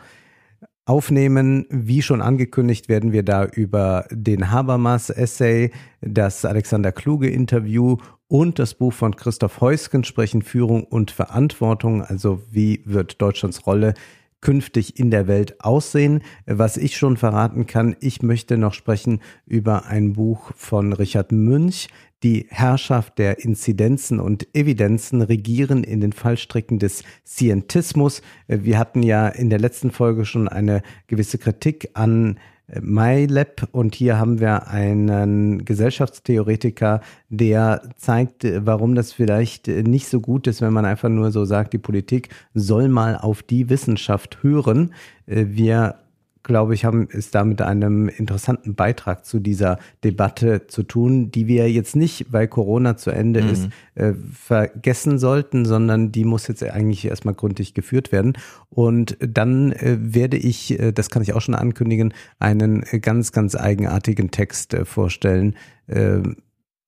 aufnehmen. 0.85 1.65
Wie 1.69 2.01
schon 2.01 2.21
angekündigt, 2.21 2.89
werden 2.89 3.13
wir 3.13 3.23
da 3.23 3.45
über 3.45 4.05
den 4.11 4.51
Habermas-Essay, 4.51 5.71
das 6.01 6.43
Alexander 6.43 6.91
Kluge-Interview 6.91 7.95
und 8.27 8.59
das 8.59 8.73
Buch 8.73 8.91
von 8.91 9.15
Christoph 9.15 9.61
Heusken 9.61 10.03
sprechen, 10.03 10.41
Führung 10.41 10.83
und 10.83 11.11
Verantwortung. 11.11 12.01
Also 12.01 12.41
wie 12.51 12.81
wird 12.85 13.21
Deutschlands 13.21 13.65
Rolle 13.65 13.93
künftig 14.41 14.99
in 14.99 15.11
der 15.11 15.27
Welt 15.27 15.63
aussehen. 15.63 16.21
Was 16.45 16.77
ich 16.77 16.97
schon 16.97 17.17
verraten 17.17 17.67
kann, 17.67 17.95
ich 17.99 18.21
möchte 18.21 18.57
noch 18.57 18.73
sprechen 18.73 19.21
über 19.45 19.85
ein 19.85 20.13
Buch 20.13 20.51
von 20.55 20.93
Richard 20.93 21.31
Münch, 21.31 21.87
die 22.23 22.45
Herrschaft 22.49 23.17
der 23.17 23.43
Inzidenzen 23.43 24.19
und 24.19 24.47
Evidenzen 24.55 25.21
regieren 25.21 25.83
in 25.83 26.01
den 26.01 26.13
Fallstricken 26.13 26.77
des 26.77 27.03
Scientismus. 27.25 28.21
Wir 28.47 28.77
hatten 28.77 29.01
ja 29.01 29.27
in 29.27 29.49
der 29.49 29.59
letzten 29.59 29.91
Folge 29.91 30.25
schon 30.25 30.47
eine 30.47 30.83
gewisse 31.07 31.37
Kritik 31.37 31.89
an 31.93 32.37
MyLab 32.79 33.67
und 33.71 33.95
hier 33.95 34.17
haben 34.17 34.39
wir 34.39 34.67
einen 34.67 35.65
Gesellschaftstheoretiker, 35.65 37.01
der 37.29 37.81
zeigt, 37.97 38.45
warum 38.65 38.95
das 38.95 39.11
vielleicht 39.11 39.67
nicht 39.67 40.07
so 40.07 40.21
gut 40.21 40.47
ist, 40.47 40.61
wenn 40.61 40.73
man 40.73 40.85
einfach 40.85 41.09
nur 41.09 41.31
so 41.31 41.45
sagt, 41.45 41.73
die 41.73 41.77
Politik 41.77 42.29
soll 42.53 42.87
mal 42.87 43.17
auf 43.17 43.43
die 43.43 43.69
Wissenschaft 43.69 44.43
hören. 44.43 44.93
Wir 45.25 45.95
glaube 46.43 46.73
ich, 46.73 46.85
haben 46.85 47.07
es 47.11 47.31
da 47.31 47.43
mit 47.43 47.61
einem 47.61 48.09
interessanten 48.09 48.75
Beitrag 48.75 49.25
zu 49.25 49.39
dieser 49.39 49.79
Debatte 50.03 50.67
zu 50.67 50.83
tun, 50.83 51.31
die 51.31 51.47
wir 51.47 51.71
jetzt 51.71 51.95
nicht, 51.95 52.31
weil 52.31 52.47
Corona 52.47 52.97
zu 52.97 53.11
Ende 53.11 53.41
mhm. 53.43 53.49
ist, 53.49 53.69
äh, 53.95 54.13
vergessen 54.33 55.19
sollten, 55.19 55.65
sondern 55.65 56.11
die 56.11 56.25
muss 56.25 56.47
jetzt 56.47 56.63
eigentlich 56.63 57.05
erstmal 57.05 57.35
gründlich 57.35 57.73
geführt 57.73 58.11
werden. 58.11 58.33
Und 58.69 59.17
dann 59.19 59.71
äh, 59.73 59.97
werde 59.99 60.37
ich, 60.37 60.79
äh, 60.79 60.91
das 60.91 61.09
kann 61.09 61.21
ich 61.21 61.33
auch 61.33 61.41
schon 61.41 61.55
ankündigen, 61.55 62.13
einen 62.39 62.81
ganz, 63.01 63.31
ganz 63.31 63.55
eigenartigen 63.55 64.31
Text 64.31 64.73
äh, 64.73 64.85
vorstellen. 64.85 65.55
Ähm, 65.87 66.37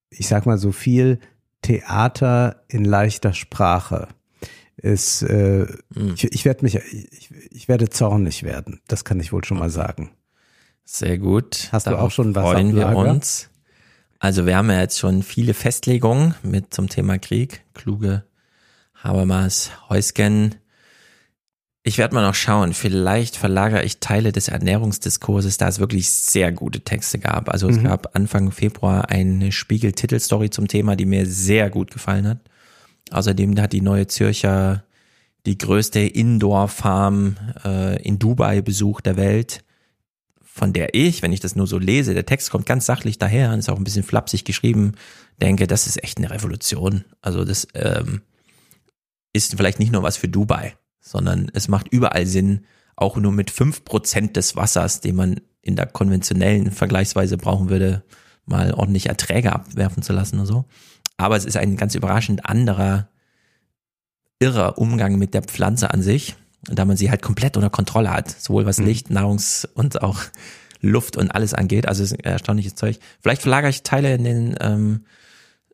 ich 0.10 0.28
sag 0.28 0.46
mal 0.46 0.58
so 0.58 0.72
viel 0.72 1.20
Theater 1.62 2.64
in 2.68 2.86
leichter 2.86 3.34
Sprache 3.34 4.08
ist, 4.84 5.22
äh, 5.24 5.66
mhm. 5.96 6.14
ich, 6.14 6.26
ich 6.26 6.46
werde 6.46 6.64
mich, 6.64 6.76
ich, 6.76 7.32
ich 7.50 7.68
werde 7.68 7.90
zornig 7.90 8.44
werden. 8.44 8.82
Das 8.88 9.06
kann 9.06 9.20
ich 9.20 9.32
wohl 9.32 9.44
schon 9.44 9.58
mal 9.58 9.70
sagen. 9.70 10.12
Sehr 10.84 11.18
gut. 11.18 11.70
Hast 11.72 11.88
Darauf 11.88 12.00
du 12.00 12.06
auch 12.06 12.12
schon 12.12 12.36
was 12.36 12.44
freuen 12.44 12.76
wir 12.76 12.90
uns. 12.90 13.50
Also 14.20 14.46
wir 14.46 14.58
haben 14.58 14.70
ja 14.70 14.82
jetzt 14.82 15.00
schon 15.00 15.24
viele 15.24 15.54
Festlegungen 15.54 16.36
mit 16.44 16.74
zum 16.74 16.90
Thema 16.90 17.18
Krieg. 17.18 17.64
Kluge, 17.74 18.26
Habermas, 18.94 19.72
Heusgen. 19.88 20.56
Ich 21.84 21.98
werde 21.98 22.16
mal 22.16 22.26
noch 22.26 22.36
schauen. 22.36 22.74
Vielleicht 22.74 23.38
verlagere 23.38 23.84
ich 23.84 24.00
Teile 24.00 24.34
des 24.34 24.50
Ernährungsdiskurses, 24.50 25.58
da 25.58 25.70
es 25.70 25.80
wirklich 25.80 26.10
sehr 26.10 26.52
gute 26.52 26.82
Texte 26.82 27.20
gab. 27.20 27.50
Also 27.50 27.70
es 27.70 27.78
mhm. 27.78 27.86
gab 27.86 28.16
Anfang 28.18 28.52
Februar 28.52 29.10
eine 29.10 29.54
Spiegel-Titelstory 29.54 30.50
zum 30.50 30.68
Thema, 30.68 30.98
die 30.98 31.06
mir 31.06 31.26
sehr 31.26 31.70
gut 31.70 31.92
gefallen 31.92 32.28
hat. 32.28 32.40
Außerdem 33.14 33.60
hat 33.60 33.74
die 33.74 33.82
neue 33.82 34.08
Zürcher 34.08 34.84
die 35.46 35.58
größte 35.58 36.00
Indoor-Farm 36.00 37.36
äh, 37.64 38.02
in 38.02 38.18
Dubai 38.18 38.62
besucht 38.62 39.06
der 39.06 39.18
Welt, 39.18 39.64
von 40.42 40.74
der 40.74 40.94
ich, 40.94 41.22
wenn 41.22 41.34
ich 41.34 41.40
das 41.40 41.56
nur 41.56 41.68
so 41.68 41.78
lese, 41.78 42.14
der 42.14 42.26
Text 42.26 42.50
kommt 42.50 42.66
ganz 42.66 42.86
sachlich 42.86 43.20
daher 43.20 43.52
und 43.52 43.60
ist 43.60 43.70
auch 43.70 43.78
ein 43.78 43.84
bisschen 43.84 44.04
flapsig 44.04 44.46
geschrieben, 44.46 44.94
denke, 45.42 45.68
das 45.68 45.86
ist 45.86 46.04
echt 46.04 46.18
eine 46.18 46.32
Revolution. 46.32 47.04
Also 47.22 47.44
das 47.44 47.68
ähm, 47.74 48.22
ist 49.34 49.56
vielleicht 49.56 49.80
nicht 49.80 49.92
nur 49.92 50.04
was 50.04 50.18
für 50.18 50.30
Dubai, 50.30 50.76
sondern 51.02 51.52
es 51.54 51.68
macht 51.68 51.90
überall 51.90 52.26
Sinn, 52.26 52.66
auch 52.96 53.18
nur 53.18 53.32
mit 53.32 53.52
fünf 53.52 53.84
Prozent 53.84 54.38
des 54.38 54.56
Wassers, 54.56 55.02
den 55.02 55.16
man 55.16 55.42
in 55.62 55.76
der 55.76 55.88
konventionellen 55.88 56.72
Vergleichsweise 56.72 57.38
brauchen 57.38 57.70
würde, 57.70 58.04
mal 58.46 58.74
ordentlich 58.74 59.08
Erträge 59.08 59.54
abwerfen 59.54 60.04
zu 60.04 60.14
lassen 60.14 60.40
und 60.40 60.46
so. 60.46 60.66
Aber 61.18 61.38
es 61.38 61.46
ist 61.46 61.58
ein 61.58 61.78
ganz 61.78 61.96
überraschend 61.96 62.46
anderer, 62.46 63.08
irrer 64.40 64.78
Umgang 64.78 65.18
mit 65.18 65.34
der 65.34 65.44
Pflanze 65.44 65.92
an 65.92 66.02
sich, 66.02 66.36
da 66.64 66.86
man 66.86 66.98
sie 66.98 67.10
halt 67.10 67.22
komplett 67.22 67.56
unter 67.56 67.70
Kontrolle 67.70 68.12
hat, 68.12 68.30
sowohl 68.30 68.66
was 68.66 68.80
mhm. 68.80 68.86
Licht, 68.86 69.10
Nahrungs- 69.10 69.68
und 69.74 70.02
auch 70.02 70.20
Luft 70.82 71.18
und 71.18 71.32
alles 71.32 71.54
angeht. 71.54 71.88
Also 71.88 72.04
es 72.04 72.12
ist 72.12 72.26
erstaunliches 72.26 72.76
Zeug. 72.76 73.00
Vielleicht 73.22 73.42
verlagere 73.42 73.70
ich 73.70 73.84
Teile 73.84 74.14
in 74.14 74.24
den 74.24 74.56
ähm, 74.60 75.06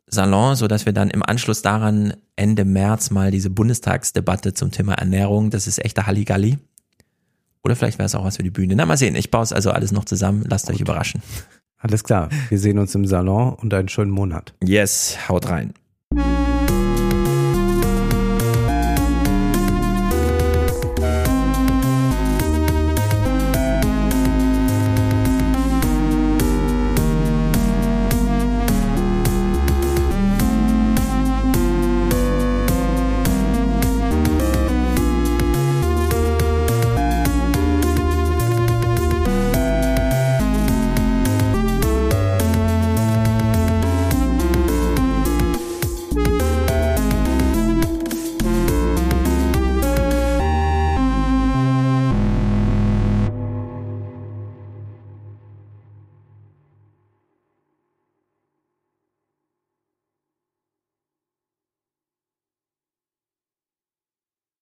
Salon, 0.06 0.56
so 0.56 0.68
dass 0.68 0.86
wir 0.86 0.92
dann 0.92 1.10
im 1.10 1.22
Anschluss 1.22 1.62
daran 1.62 2.14
Ende 2.36 2.64
März 2.64 3.10
mal 3.10 3.30
diese 3.30 3.50
Bundestagsdebatte 3.50 4.54
zum 4.54 4.70
Thema 4.70 4.94
Ernährung, 4.94 5.50
das 5.50 5.66
ist 5.66 5.84
echter 5.84 6.06
Halligalli. 6.06 6.58
Oder 7.62 7.76
vielleicht 7.76 7.98
wäre 7.98 8.06
es 8.06 8.14
auch 8.14 8.24
was 8.24 8.36
für 8.36 8.42
die 8.42 8.50
Bühne. 8.50 8.74
Na, 8.74 8.86
mal 8.86 8.96
sehen. 8.96 9.14
Ich 9.14 9.30
baue 9.30 9.42
es 9.42 9.52
also 9.52 9.70
alles 9.70 9.92
noch 9.92 10.06
zusammen. 10.06 10.44
Lasst 10.48 10.66
Gut. 10.66 10.76
euch 10.76 10.80
überraschen. 10.80 11.22
Alles 11.80 12.04
klar. 12.04 12.28
Wir 12.50 12.58
sehen 12.58 12.78
uns 12.78 12.94
im 12.94 13.06
Salon 13.06 13.54
und 13.54 13.72
einen 13.74 13.88
schönen 13.88 14.10
Monat. 14.10 14.54
Yes, 14.62 15.16
haut 15.28 15.48
rein. 15.48 15.72